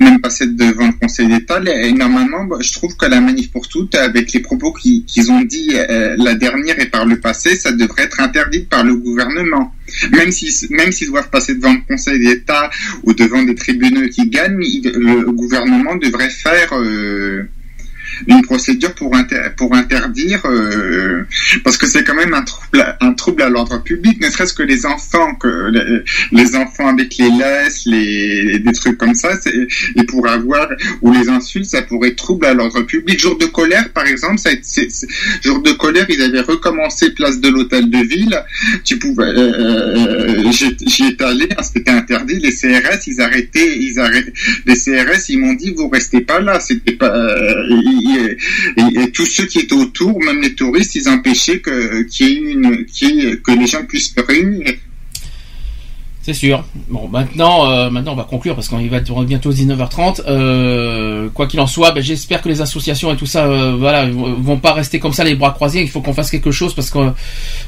Même 0.00 0.20
passé 0.20 0.46
devant 0.46 0.86
le 0.86 0.92
Conseil 0.94 1.28
d'État. 1.28 1.60
Normalement, 1.60 2.44
bah, 2.44 2.56
je 2.60 2.72
trouve 2.72 2.96
que 2.96 3.06
la 3.06 3.20
manif 3.20 3.50
pour 3.52 3.68
toutes, 3.68 3.94
avec 3.94 4.32
les 4.32 4.40
propos 4.40 4.72
qui- 4.72 5.04
qu'ils 5.04 5.30
ont 5.30 5.42
dit 5.42 5.70
euh, 5.74 6.16
la 6.18 6.34
dernière 6.34 6.78
et 6.80 6.86
par 6.86 7.04
le 7.06 7.20
passé, 7.20 7.54
ça 7.54 7.72
devrait 7.72 8.04
être 8.04 8.20
interdit 8.20 8.60
par 8.60 8.82
le 8.82 8.96
gouvernement. 8.96 9.74
Même 10.12 10.30
s'ils 10.30 10.70
même 10.70 10.92
s'ils 10.92 11.08
doivent 11.08 11.30
passer 11.30 11.54
devant 11.54 11.72
le 11.72 11.80
Conseil 11.86 12.18
d'État 12.20 12.70
ou 13.02 13.12
devant 13.12 13.42
des 13.42 13.54
tribunaux 13.54 14.08
qui 14.08 14.28
gagnent, 14.28 14.58
le 14.58 15.30
gouvernement 15.32 15.96
devrait 15.96 16.30
faire 16.30 16.70
euh, 16.72 17.42
une 18.26 18.42
procédure 18.42 18.94
pour, 18.94 19.14
pour 19.56 19.74
interdire, 19.74 20.40
euh, 20.46 21.22
parce 21.64 21.76
que 21.76 21.86
c'est 21.86 22.04
quand 22.04 22.14
même 22.14 22.34
un 22.34 22.42
trouble, 22.42 22.96
un 23.00 23.12
trouble 23.14 23.42
à 23.42 23.48
l'ordre 23.48 23.82
public, 23.82 24.20
ne 24.20 24.30
serait-ce 24.30 24.54
que 24.54 24.62
les 24.62 24.86
enfants, 24.86 25.34
que 25.34 26.02
les, 26.32 26.56
enfants 26.56 26.88
avec 26.88 27.16
les 27.18 27.30
laisses, 27.30 27.82
les, 27.86 28.58
des 28.58 28.72
trucs 28.72 28.98
comme 28.98 29.14
ça, 29.14 29.30
et 29.96 30.04
pour 30.04 30.28
avoir, 30.28 30.68
ou 31.02 31.12
les 31.12 31.28
insultes, 31.28 31.66
ça 31.66 31.82
pourrait 31.82 32.08
être 32.10 32.16
trouble 32.16 32.46
à 32.46 32.54
l'ordre 32.54 32.82
public. 32.82 33.18
Jour 33.20 33.38
de 33.38 33.46
colère, 33.46 33.88
par 33.92 34.06
exemple, 34.06 34.38
ça, 34.38 34.50
c'est- 34.62 34.90
c'est- 34.90 35.06
jour 35.44 35.62
de 35.62 35.72
colère, 35.72 36.06
ils 36.08 36.22
avaient 36.22 36.40
recommencé 36.40 37.10
place 37.10 37.40
de 37.40 37.48
l'hôtel 37.48 37.88
de 37.90 37.98
ville, 37.98 38.36
tu 38.84 38.98
pouvais, 38.98 39.22
euh, 39.24 40.44
euh, 40.46 40.50
j'y 40.52 40.76
j'y 40.86 41.06
étais 41.08 41.24
allé, 41.24 41.48
hein, 41.56 41.62
c'était 41.62 41.90
interdit, 41.90 42.38
les 42.38 42.52
CRS, 42.52 43.06
ils 43.06 43.20
arrêtaient, 43.20 43.78
ils 43.78 43.98
arrêtaient, 43.98 44.32
les 44.66 44.74
CRS, 44.76 45.28
ils 45.28 45.38
m'ont 45.38 45.54
dit, 45.54 45.72
vous 45.76 45.88
restez 45.88 46.20
pas 46.20 46.40
là, 46.40 46.60
c'était 46.60 46.92
pas, 46.92 47.14
euh, 47.14 47.66
et, 48.08 49.10
tous 49.12 49.26
ceux 49.26 49.46
qui 49.46 49.60
étaient 49.60 49.74
autour, 49.74 50.18
même 50.20 50.40
les 50.40 50.54
touristes, 50.54 50.94
ils 50.94 51.08
empêchaient 51.08 51.60
que, 51.60 52.02
que 52.02 53.52
les 53.52 53.66
gens 53.66 53.84
puissent 53.84 54.14
se 54.14 54.20
réunir. 54.20 54.74
C'est 56.22 56.34
sûr. 56.34 56.64
Bon, 56.88 57.08
maintenant, 57.08 57.70
euh, 57.70 57.88
maintenant, 57.88 58.12
on 58.12 58.16
va 58.16 58.24
conclure 58.24 58.54
parce 58.54 58.68
qu'on 58.68 58.76
va 58.76 59.24
bientôt 59.24 59.52
19h30. 59.52 60.22
Euh, 60.28 61.30
quoi 61.30 61.46
qu'il 61.46 61.58
en 61.60 61.66
soit, 61.66 61.92
ben, 61.92 62.02
j'espère 62.02 62.42
que 62.42 62.48
les 62.50 62.60
associations 62.60 63.10
et 63.12 63.16
tout 63.16 63.24
ça, 63.24 63.46
euh, 63.46 63.74
voilà, 63.78 64.06
vont 64.10 64.58
pas 64.58 64.74
rester 64.74 65.00
comme 65.00 65.14
ça 65.14 65.24
les 65.24 65.34
bras 65.34 65.52
croisés. 65.52 65.80
Il 65.80 65.88
faut 65.88 66.02
qu'on 66.02 66.12
fasse 66.12 66.30
quelque 66.30 66.50
chose 66.50 66.74
parce 66.74 66.90
que 66.90 66.98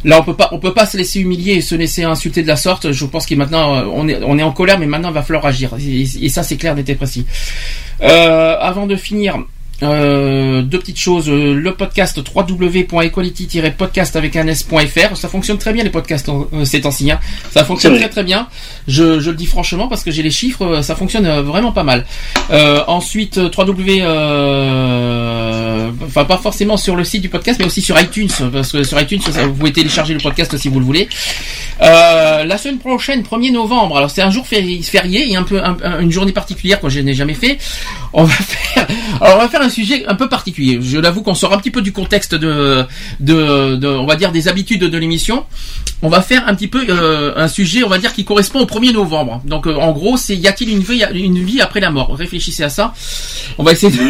là, 0.04 0.20
on 0.20 0.22
peut 0.22 0.34
pas, 0.34 0.50
on 0.52 0.58
peut 0.58 0.74
pas 0.74 0.84
se 0.84 0.98
laisser 0.98 1.20
humilier 1.20 1.54
et 1.54 1.60
se 1.62 1.74
laisser 1.74 2.04
insulter 2.04 2.42
de 2.42 2.48
la 2.48 2.56
sorte. 2.56 2.92
Je 2.92 3.06
pense 3.06 3.24
que 3.24 3.34
maintenant, 3.34 3.74
euh, 3.74 3.84
on 3.90 4.06
est, 4.06 4.22
on 4.22 4.38
est 4.38 4.42
en 4.42 4.52
colère, 4.52 4.78
mais 4.78 4.86
maintenant, 4.86 5.08
il 5.08 5.14
va 5.14 5.22
falloir 5.22 5.46
agir. 5.46 5.74
Et, 5.80 6.28
ça, 6.28 6.42
c'est 6.42 6.56
clair, 6.58 6.74
d'être 6.74 6.98
précis. 6.98 7.24
Avant 8.00 8.86
de 8.86 8.96
finir. 8.96 9.38
Euh, 9.82 10.62
deux 10.62 10.78
petites 10.78 10.98
choses. 10.98 11.28
Euh, 11.28 11.54
Le 11.54 11.74
podcast 11.74 12.20
www.equality-podcast 12.34 14.16
avec 14.16 14.36
un 14.36 14.46
s.fr. 14.46 15.16
Ça 15.16 15.28
fonctionne 15.28 15.58
très 15.58 15.72
bien 15.72 15.82
les 15.84 15.90
podcasts 15.90 16.28
euh, 16.28 16.64
ces 16.64 16.80
temps-ci. 16.82 17.10
hein. 17.10 17.18
Ça 17.50 17.64
fonctionne 17.64 17.96
très 17.96 18.08
très 18.08 18.22
bien. 18.24 18.46
Je, 18.88 19.20
je 19.20 19.30
le 19.30 19.36
dis 19.36 19.46
franchement 19.46 19.88
parce 19.88 20.04
que 20.04 20.10
j'ai 20.10 20.22
les 20.22 20.30
chiffres. 20.30 20.64
euh, 20.64 20.82
Ça 20.82 20.94
fonctionne 20.94 21.26
euh, 21.26 21.42
vraiment 21.42 21.72
pas 21.72 21.82
mal. 21.84 22.06
Euh, 22.50 22.82
ensuite, 22.86 23.38
euh, 23.38 23.50
www. 23.56 24.02
Euh, 24.02 24.72
euh, 24.72 25.90
enfin 26.04 26.24
pas 26.24 26.36
forcément 26.38 26.76
sur 26.76 26.96
le 26.96 27.04
site 27.04 27.22
du 27.22 27.28
podcast, 27.28 27.58
mais 27.58 27.66
aussi 27.66 27.82
sur 27.82 27.98
iTunes, 28.00 28.28
parce 28.52 28.72
que 28.72 28.82
sur 28.84 29.00
iTunes 29.00 29.20
vous 29.20 29.52
pouvez 29.54 29.72
télécharger 29.72 30.14
le 30.14 30.20
podcast 30.20 30.56
si 30.56 30.68
vous 30.68 30.78
le 30.78 30.84
voulez. 30.84 31.08
Euh, 31.80 32.44
la 32.44 32.58
semaine 32.58 32.78
prochaine, 32.78 33.22
1er 33.22 33.50
novembre, 33.52 33.96
alors 33.96 34.10
c'est 34.10 34.22
un 34.22 34.30
jour 34.30 34.46
féri- 34.46 34.82
férié 34.82 35.30
et 35.30 35.36
un 35.36 35.42
peu 35.42 35.62
un- 35.62 35.76
un- 35.82 36.00
une 36.00 36.12
journée 36.12 36.32
particulière 36.32 36.80
que 36.80 36.88
je 36.88 37.00
n'ai 37.00 37.14
jamais 37.14 37.34
fait. 37.34 37.58
On 38.12 38.24
va 38.24 38.34
faire, 38.34 38.86
alors 39.20 39.36
on 39.36 39.40
va 39.40 39.48
faire 39.48 39.62
un 39.62 39.68
sujet 39.72 40.04
un 40.06 40.14
peu 40.14 40.28
particulier. 40.28 40.78
Je 40.80 40.98
l'avoue 40.98 41.22
qu'on 41.22 41.34
sort 41.34 41.52
un 41.52 41.58
petit 41.58 41.70
peu 41.72 41.82
du 41.82 41.92
contexte 41.92 42.34
de, 42.34 42.84
de, 43.20 43.74
de- 43.76 43.88
on 43.88 44.06
va 44.06 44.14
dire 44.16 44.30
des 44.32 44.46
habitudes 44.48 44.84
de 44.84 44.98
l'émission. 44.98 45.44
On 46.04 46.08
va 46.08 46.20
faire 46.20 46.46
un 46.48 46.54
petit 46.54 46.68
peu 46.68 46.84
euh, 46.88 47.32
un 47.36 47.48
sujet, 47.48 47.82
on 47.84 47.88
va 47.88 47.98
dire 47.98 48.12
qui 48.12 48.24
correspond 48.24 48.60
au 48.60 48.66
1er 48.66 48.92
novembre. 48.92 49.40
Donc 49.44 49.66
euh, 49.66 49.74
en 49.74 49.92
gros, 49.92 50.16
c'est 50.16 50.36
y 50.36 50.46
a-t-il 50.48 50.70
une 50.70 50.80
vie, 50.80 51.02
une 51.14 51.42
vie 51.44 51.60
après 51.60 51.80
la 51.80 51.90
mort? 51.90 52.14
Réfléchissez 52.16 52.62
à 52.64 52.68
ça. 52.68 52.92
On 53.58 53.62
va 53.64 53.72
essayer 53.72 53.92
de. 53.96 54.02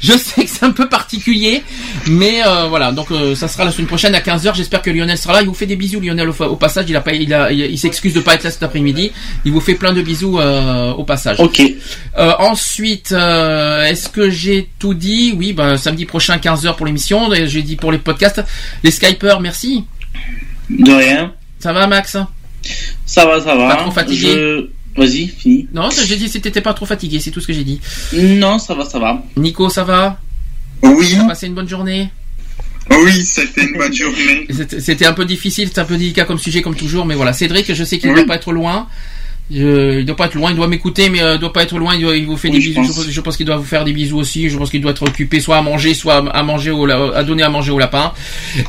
je 0.00 0.12
sais 0.12 0.44
que 0.44 0.50
c'est 0.50 0.64
un 0.64 0.70
peu 0.72 0.88
particulier, 0.88 1.62
mais 2.06 2.40
euh, 2.46 2.66
voilà. 2.68 2.92
Donc 2.92 3.08
ça 3.34 3.48
sera 3.48 3.64
la 3.64 3.70
semaine 3.72 3.86
prochaine 3.86 4.14
à 4.14 4.20
15h. 4.20 4.54
J'espère 4.56 4.82
que 4.82 4.90
Lionel 4.90 5.16
sera 5.18 5.34
là. 5.34 5.42
Il 5.42 5.48
vous 5.48 5.54
fait 5.54 5.66
des 5.66 5.76
bisous, 5.76 6.00
Lionel 6.00 6.28
au, 6.30 6.42
au 6.44 6.56
passage. 6.56 6.86
Il 6.88 6.96
a 6.96 7.00
pas, 7.00 7.12
il 7.12 7.32
a, 7.34 7.52
il, 7.52 7.60
il 7.60 7.78
s'excuse 7.78 8.14
de 8.14 8.20
pas 8.20 8.34
être 8.34 8.44
là 8.44 8.50
cet 8.50 8.62
après-midi. 8.62 9.12
Il 9.44 9.52
vous 9.52 9.60
fait 9.60 9.74
plein 9.74 9.92
de 9.92 10.00
bisous 10.02 10.38
au 10.40 11.04
passage. 11.04 11.38
Ok. 11.40 11.62
Ensuite, 12.38 13.12
est-ce 13.12 14.08
que 14.08 14.30
j'ai 14.30 14.68
tout 14.80 14.94
dit 14.94 15.32
Oui, 15.36 15.52
ben 15.52 15.76
samedi 15.76 16.06
prochain 16.06 16.38
15h 16.38 16.74
pour 16.74 16.86
l'émission. 16.86 17.28
J'ai 17.46 17.62
dit 17.62 17.76
pour 17.76 17.92
les 17.92 17.98
podcasts, 17.98 18.42
les 18.82 18.90
Skypers, 18.90 19.38
merci. 19.40 19.84
De 20.68 20.90
rien. 20.92 21.32
Ça 21.60 21.72
va, 21.72 21.86
Max? 21.86 22.16
Ça 23.06 23.26
va, 23.26 23.40
ça 23.40 23.54
va. 23.54 23.68
Pas 23.68 23.82
trop 23.82 23.90
fatigué? 23.92 24.32
Je- 24.32 24.66
Vas-y, 24.96 25.28
fini. 25.28 25.68
Non, 25.72 25.88
j'ai 25.90 26.16
dit 26.16 26.28
que 26.28 26.38
t'étais 26.38 26.60
pas 26.60 26.74
trop 26.74 26.84
fatigué. 26.84 27.20
C'est 27.20 27.30
tout 27.30 27.40
ce 27.40 27.46
que 27.46 27.52
j'ai 27.52 27.62
dit. 27.62 27.80
Non, 28.12 28.58
ça 28.58 28.74
va, 28.74 28.84
ça 28.84 28.98
va. 28.98 29.22
Nico, 29.36 29.68
ça 29.70 29.84
va? 29.84 30.18
Oui. 30.82 31.14
T'as 31.16 31.28
passé 31.28 31.46
une 31.46 31.54
bonne 31.54 31.68
journée? 31.68 32.10
Oui, 32.90 33.22
c'était 33.24 33.66
une 33.66 33.78
bonne 33.78 33.94
journée. 33.94 34.48
C'était 34.80 35.06
un 35.06 35.12
peu 35.12 35.24
difficile, 35.24 35.68
c'est 35.72 35.80
un 35.80 35.84
peu 35.84 35.96
délicat 35.96 36.24
comme 36.24 36.38
sujet 36.40 36.60
comme 36.60 36.74
toujours, 36.74 37.06
mais 37.06 37.14
voilà. 37.14 37.32
Cédric, 37.32 37.72
je 37.72 37.84
sais 37.84 37.98
qu'il 37.98 38.08
ne 38.10 38.14
Oui. 38.14 38.20
doit 38.22 38.26
pas 38.26 38.34
être 38.34 38.50
loin. 38.52 38.88
Euh, 39.52 39.96
il 40.00 40.06
doit 40.06 40.16
pas 40.16 40.26
être 40.26 40.34
loin, 40.34 40.50
il 40.50 40.56
doit 40.56 40.68
m'écouter, 40.68 41.08
mais 41.10 41.20
euh, 41.22 41.34
il 41.34 41.40
doit 41.40 41.52
pas 41.52 41.62
être 41.64 41.76
loin. 41.78 41.94
Il, 41.94 42.02
doit- 42.02 42.16
il 42.16 42.26
vous 42.26 42.36
fait 42.36 42.48
Oui, 42.48 42.54
des 42.56 42.60
je 42.60 42.68
bisous. 42.70 42.82
Je 42.82 42.86
pense. 42.88 42.96
pense, 43.04 43.10
je 43.10 43.20
pense 43.20 43.36
qu'il 43.36 43.46
doit 43.46 43.56
vous 43.56 43.64
faire 43.64 43.84
des 43.84 43.92
bisous 43.92 44.18
aussi. 44.18 44.48
Je 44.48 44.56
pense 44.56 44.70
qu'il 44.70 44.80
doit 44.80 44.92
être 44.92 45.02
occupé, 45.02 45.40
soit 45.40 45.56
à 45.56 45.62
manger, 45.62 45.94
soit 45.94 46.16
à 46.32 46.42
manger 46.42 46.70
au, 46.70 46.88
à 46.90 47.22
donner 47.24 47.42
à 47.42 47.48
manger 47.48 47.72
au 47.72 47.78
lapin. 47.78 48.12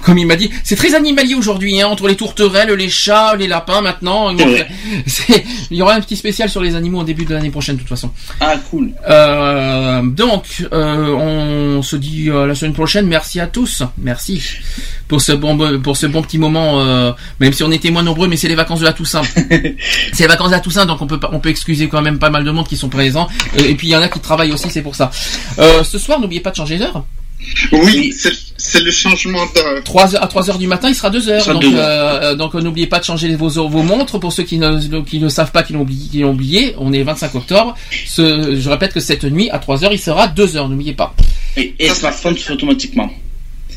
Comme 0.02 0.18
il 0.18 0.26
m'a 0.26 0.36
dit, 0.36 0.50
c'est 0.64 0.76
très 0.76 0.96
animalier 0.96 1.36
aujourd'hui, 1.36 1.80
hein, 1.82 1.88
entre 1.88 2.08
les 2.08 2.16
tourterelles, 2.16 2.72
les 2.72 2.90
chats, 2.90 3.36
les 3.36 3.48
lapins. 3.48 3.82
Maintenant, 3.82 4.36
c'est- 5.06 5.44
il 5.70 5.78
y 5.78 5.82
aura 5.82 5.94
un 5.96 6.02
petit 6.02 6.16
spécial 6.16 6.50
sur 6.50 6.62
les 6.62 6.76
animaux 6.76 7.02
au 7.02 7.04
début 7.04 7.26
de 7.26 7.34
l'année 7.34 7.50
prochaine, 7.52 7.76
de 7.76 7.82
toute 7.82 7.90
façon. 7.90 8.12
Ah, 8.40 8.56
cool. 8.70 8.92
Euh, 9.10 10.02
donc, 10.04 10.66
euh, 10.74 11.14
on 11.78 11.82
se 11.82 11.96
dit 11.96 12.30
euh, 12.30 12.46
la 12.48 12.56
semaine 12.56 12.74
prochaine. 12.74 13.06
Merci 13.08 13.40
à 13.40 13.48
tous. 13.48 13.84
Merci 13.98 14.42
pour 15.08 15.22
ce 15.22 15.32
bon 15.34 15.80
pour 15.82 15.98
ce 15.98 16.08
bon 16.08 16.22
petit 16.22 16.38
moment. 16.38 16.80
euh, 16.80 17.12
même 17.40 17.54
si 17.54 17.64
on 17.64 17.72
était 17.72 17.92
moins 17.92 18.04
nombreux, 18.04 18.28
mais 18.28 18.38
c'est 18.38 18.48
les 18.48 18.56
vacances 18.56 18.80
de 18.80 18.86
la 18.86 18.94
Toussaint. 18.94 19.22
c'est 19.36 20.20
les 20.22 20.28
vacances 20.28 20.50
de 20.50 20.54
la 20.56 20.60
Toussaint, 20.60 20.71
donc 20.86 21.02
on 21.02 21.08
peut 21.08 21.20
pas- 21.20 21.30
on 21.34 21.40
peut 21.40 21.50
excuser 21.50 21.88
quand 21.88 22.02
même 22.02 22.20
pas 22.20 22.30
mal 22.30 22.44
de 22.44 22.52
monde 22.52 22.68
qui 22.68 22.78
sont 22.78 22.90
présents. 22.90 23.28
Euh, 23.60 23.66
et 23.66 23.76
puis 23.76 23.88
il 23.88 23.92
y 23.92 23.96
en 23.96 24.02
a 24.02 24.08
qui 24.10 24.20
travaillent 24.20 24.52
aussi, 24.54 24.70
c'est 24.70 24.82
pour 24.82 24.96
ça. 24.96 25.12
Euh, 25.60 25.84
ce 25.84 25.98
soir, 25.98 26.20
n'oubliez 26.20 26.42
pas 26.42 26.52
de 26.52 26.56
changer 26.56 26.78
d'heure. 26.78 27.04
Oui, 27.72 28.14
c'est 28.58 28.82
le 28.84 28.92
changement 28.92 29.44
d'heure. 29.56 29.84
3 29.84 30.16
heures, 30.16 30.24
à 30.24 30.28
3 30.28 30.52
heures 30.52 30.60
du 30.60 30.68
matin, 30.68 30.90
il 30.90 30.94
sera 30.96 31.10
2 31.10 31.28
heures. 31.28 31.44
Donc, 31.54 31.64
euh, 31.64 32.36
donc 32.36 32.54
n'oubliez 32.54 32.86
pas 32.86 33.00
de 33.00 33.04
changer 33.04 33.36
vos, 33.36 33.50
vos 33.50 33.82
montres. 33.84 34.20
Pour 34.20 34.32
ceux 34.32 34.44
qui 34.44 34.60
ne, 34.60 35.02
qui 35.02 35.20
ne 35.20 35.28
savent 35.28 35.52
pas, 35.52 35.64
qui 35.64 35.74
l'ont 35.74 35.82
oublié, 35.82 36.08
qui 36.10 36.20
l'ont 36.20 36.32
oublié, 36.34 36.76
on 36.78 36.94
est 36.94 37.02
25 37.02 37.34
octobre. 37.34 37.76
Ce, 38.06 38.60
je 38.60 38.70
répète 38.70 38.94
que 38.94 39.00
cette 39.00 39.24
nuit, 39.24 39.50
à 39.50 39.58
3 39.58 39.84
heures, 39.84 39.94
il 39.94 40.00
sera 40.00 40.28
2 40.28 40.56
heures. 40.56 40.70
N'oubliez 40.70 40.94
pas. 40.94 41.16
Et, 41.58 41.74
et 41.80 41.90
smartphone 41.90 42.38
se 42.38 42.44
fait 42.44 42.54
automatiquement. 42.54 43.10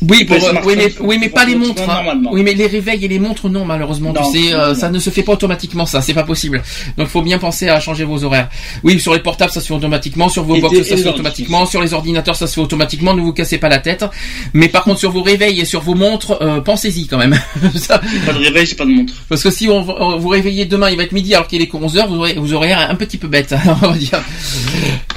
Oui, 0.01 0.25
pour, 0.25 0.37
smartphone 0.37 0.63
oui, 0.65 0.75
mais, 0.77 0.93
oui, 1.25 1.29
pas 1.29 1.45
les 1.45 1.55
montres. 1.55 1.81
hein. 1.89 2.21
Oui, 2.31 2.43
mais 2.43 2.53
les 2.53 2.67
réveils 2.67 3.03
et 3.05 3.07
les 3.07 3.19
montres, 3.19 3.49
non, 3.49 3.65
malheureusement. 3.65 4.13
Non, 4.13 4.29
tu 4.31 4.39
sais, 4.47 4.51
non, 4.53 4.59
euh, 4.59 4.67
non. 4.69 4.75
ça 4.75 4.89
ne 4.89 4.99
se 4.99 5.09
fait 5.09 5.23
pas 5.23 5.33
automatiquement, 5.33 5.85
ça. 5.85 6.01
C'est 6.01 6.13
pas 6.13 6.23
possible. 6.23 6.61
Donc, 6.97 7.07
il 7.07 7.11
faut 7.11 7.21
bien 7.21 7.39
penser 7.39 7.69
à 7.69 7.79
changer 7.79 8.03
vos 8.03 8.23
horaires. 8.23 8.49
Oui, 8.83 8.99
sur 8.99 9.13
les 9.13 9.19
portables, 9.19 9.51
ça 9.51 9.61
se 9.61 9.67
fait 9.67 9.73
automatiquement. 9.73 10.29
Sur 10.29 10.43
vos 10.43 10.55
Et 10.55 10.61
box, 10.61 10.77
ça 10.83 10.97
se 10.97 11.01
fait 11.03 11.09
automatiquement. 11.09 11.65
Sur 11.65 11.81
les 11.81 11.93
ordinateurs, 11.93 12.35
ça 12.35 12.47
se 12.47 12.53
fait 12.55 12.61
automatiquement. 12.61 13.13
Ne 13.13 13.21
vous 13.21 13.33
cassez 13.33 13.57
pas 13.57 13.69
la 13.69 13.79
tête. 13.79 14.05
Mais 14.53 14.67
par 14.67 14.83
contre, 14.83 14.99
sur 14.99 15.11
vos 15.11 15.23
réveils 15.23 15.59
et 15.61 15.65
sur 15.65 15.81
vos 15.81 15.95
montres, 15.95 16.37
euh, 16.41 16.61
pensez-y 16.61 17.07
quand 17.07 17.17
même. 17.17 17.39
Ça- 17.75 17.99
Pas 18.25 18.33
de 18.33 18.39
réveil, 18.39 18.65
j'ai 18.65 18.75
pas 18.75 18.85
de 18.85 18.91
montre. 18.91 19.13
Parce 19.29 19.43
que 19.43 19.49
si 19.51 19.67
on, 19.69 19.77
on- 19.89 20.17
vous 20.17 20.27
réveillez 20.29 20.65
demain, 20.65 20.89
il 20.89 20.97
va 20.97 21.03
être 21.03 21.11
midi 21.13 21.33
alors 21.33 21.47
qu'il 21.47 21.61
est 21.61 21.67
que 21.67 21.77
11h, 21.77 22.07
vous 22.07 22.15
aurez, 22.15 22.33
vous 22.33 22.53
aurez 22.53 22.67
l'air 22.67 22.89
un 22.89 22.95
petit 22.95 23.17
peu 23.17 23.27
bête, 23.27 23.55
on 23.81 23.87
va 23.87 23.93
dire. 23.97 24.21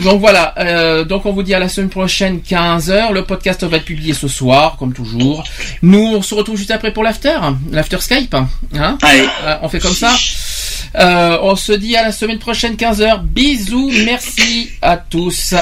Donc 0.02 0.20
voilà, 0.20 0.54
euh, 0.58 1.04
donc 1.04 1.26
on 1.26 1.32
vous 1.32 1.42
dit 1.42 1.54
à 1.54 1.58
la 1.58 1.68
semaine 1.68 1.88
prochaine 1.90 2.40
15h, 2.48 3.12
le 3.12 3.24
podcast 3.24 3.64
va 3.64 3.78
être 3.78 3.84
publié 3.84 4.12
ce 4.14 4.28
soir, 4.28 4.67
comme 4.76 4.92
toujours. 4.92 5.44
Nous, 5.82 6.14
on 6.16 6.22
se 6.22 6.34
retrouve 6.34 6.56
juste 6.56 6.70
après 6.70 6.92
pour 6.92 7.04
l'after, 7.04 7.36
l'after 7.70 7.98
Skype, 8.00 8.34
hein 8.34 8.48
Allez. 9.02 9.28
Euh, 9.44 9.56
On 9.62 9.68
fait 9.68 9.78
comme 9.80 9.94
ça 9.94 10.12
Euh, 10.96 11.38
On 11.42 11.54
se 11.56 11.72
dit 11.72 11.96
à 11.96 12.02
la 12.02 12.12
semaine 12.12 12.38
prochaine 12.38 12.74
15h, 12.74 13.22
bisous, 13.22 13.90
merci 14.04 14.70
à 14.82 14.96
tous. 14.96 15.54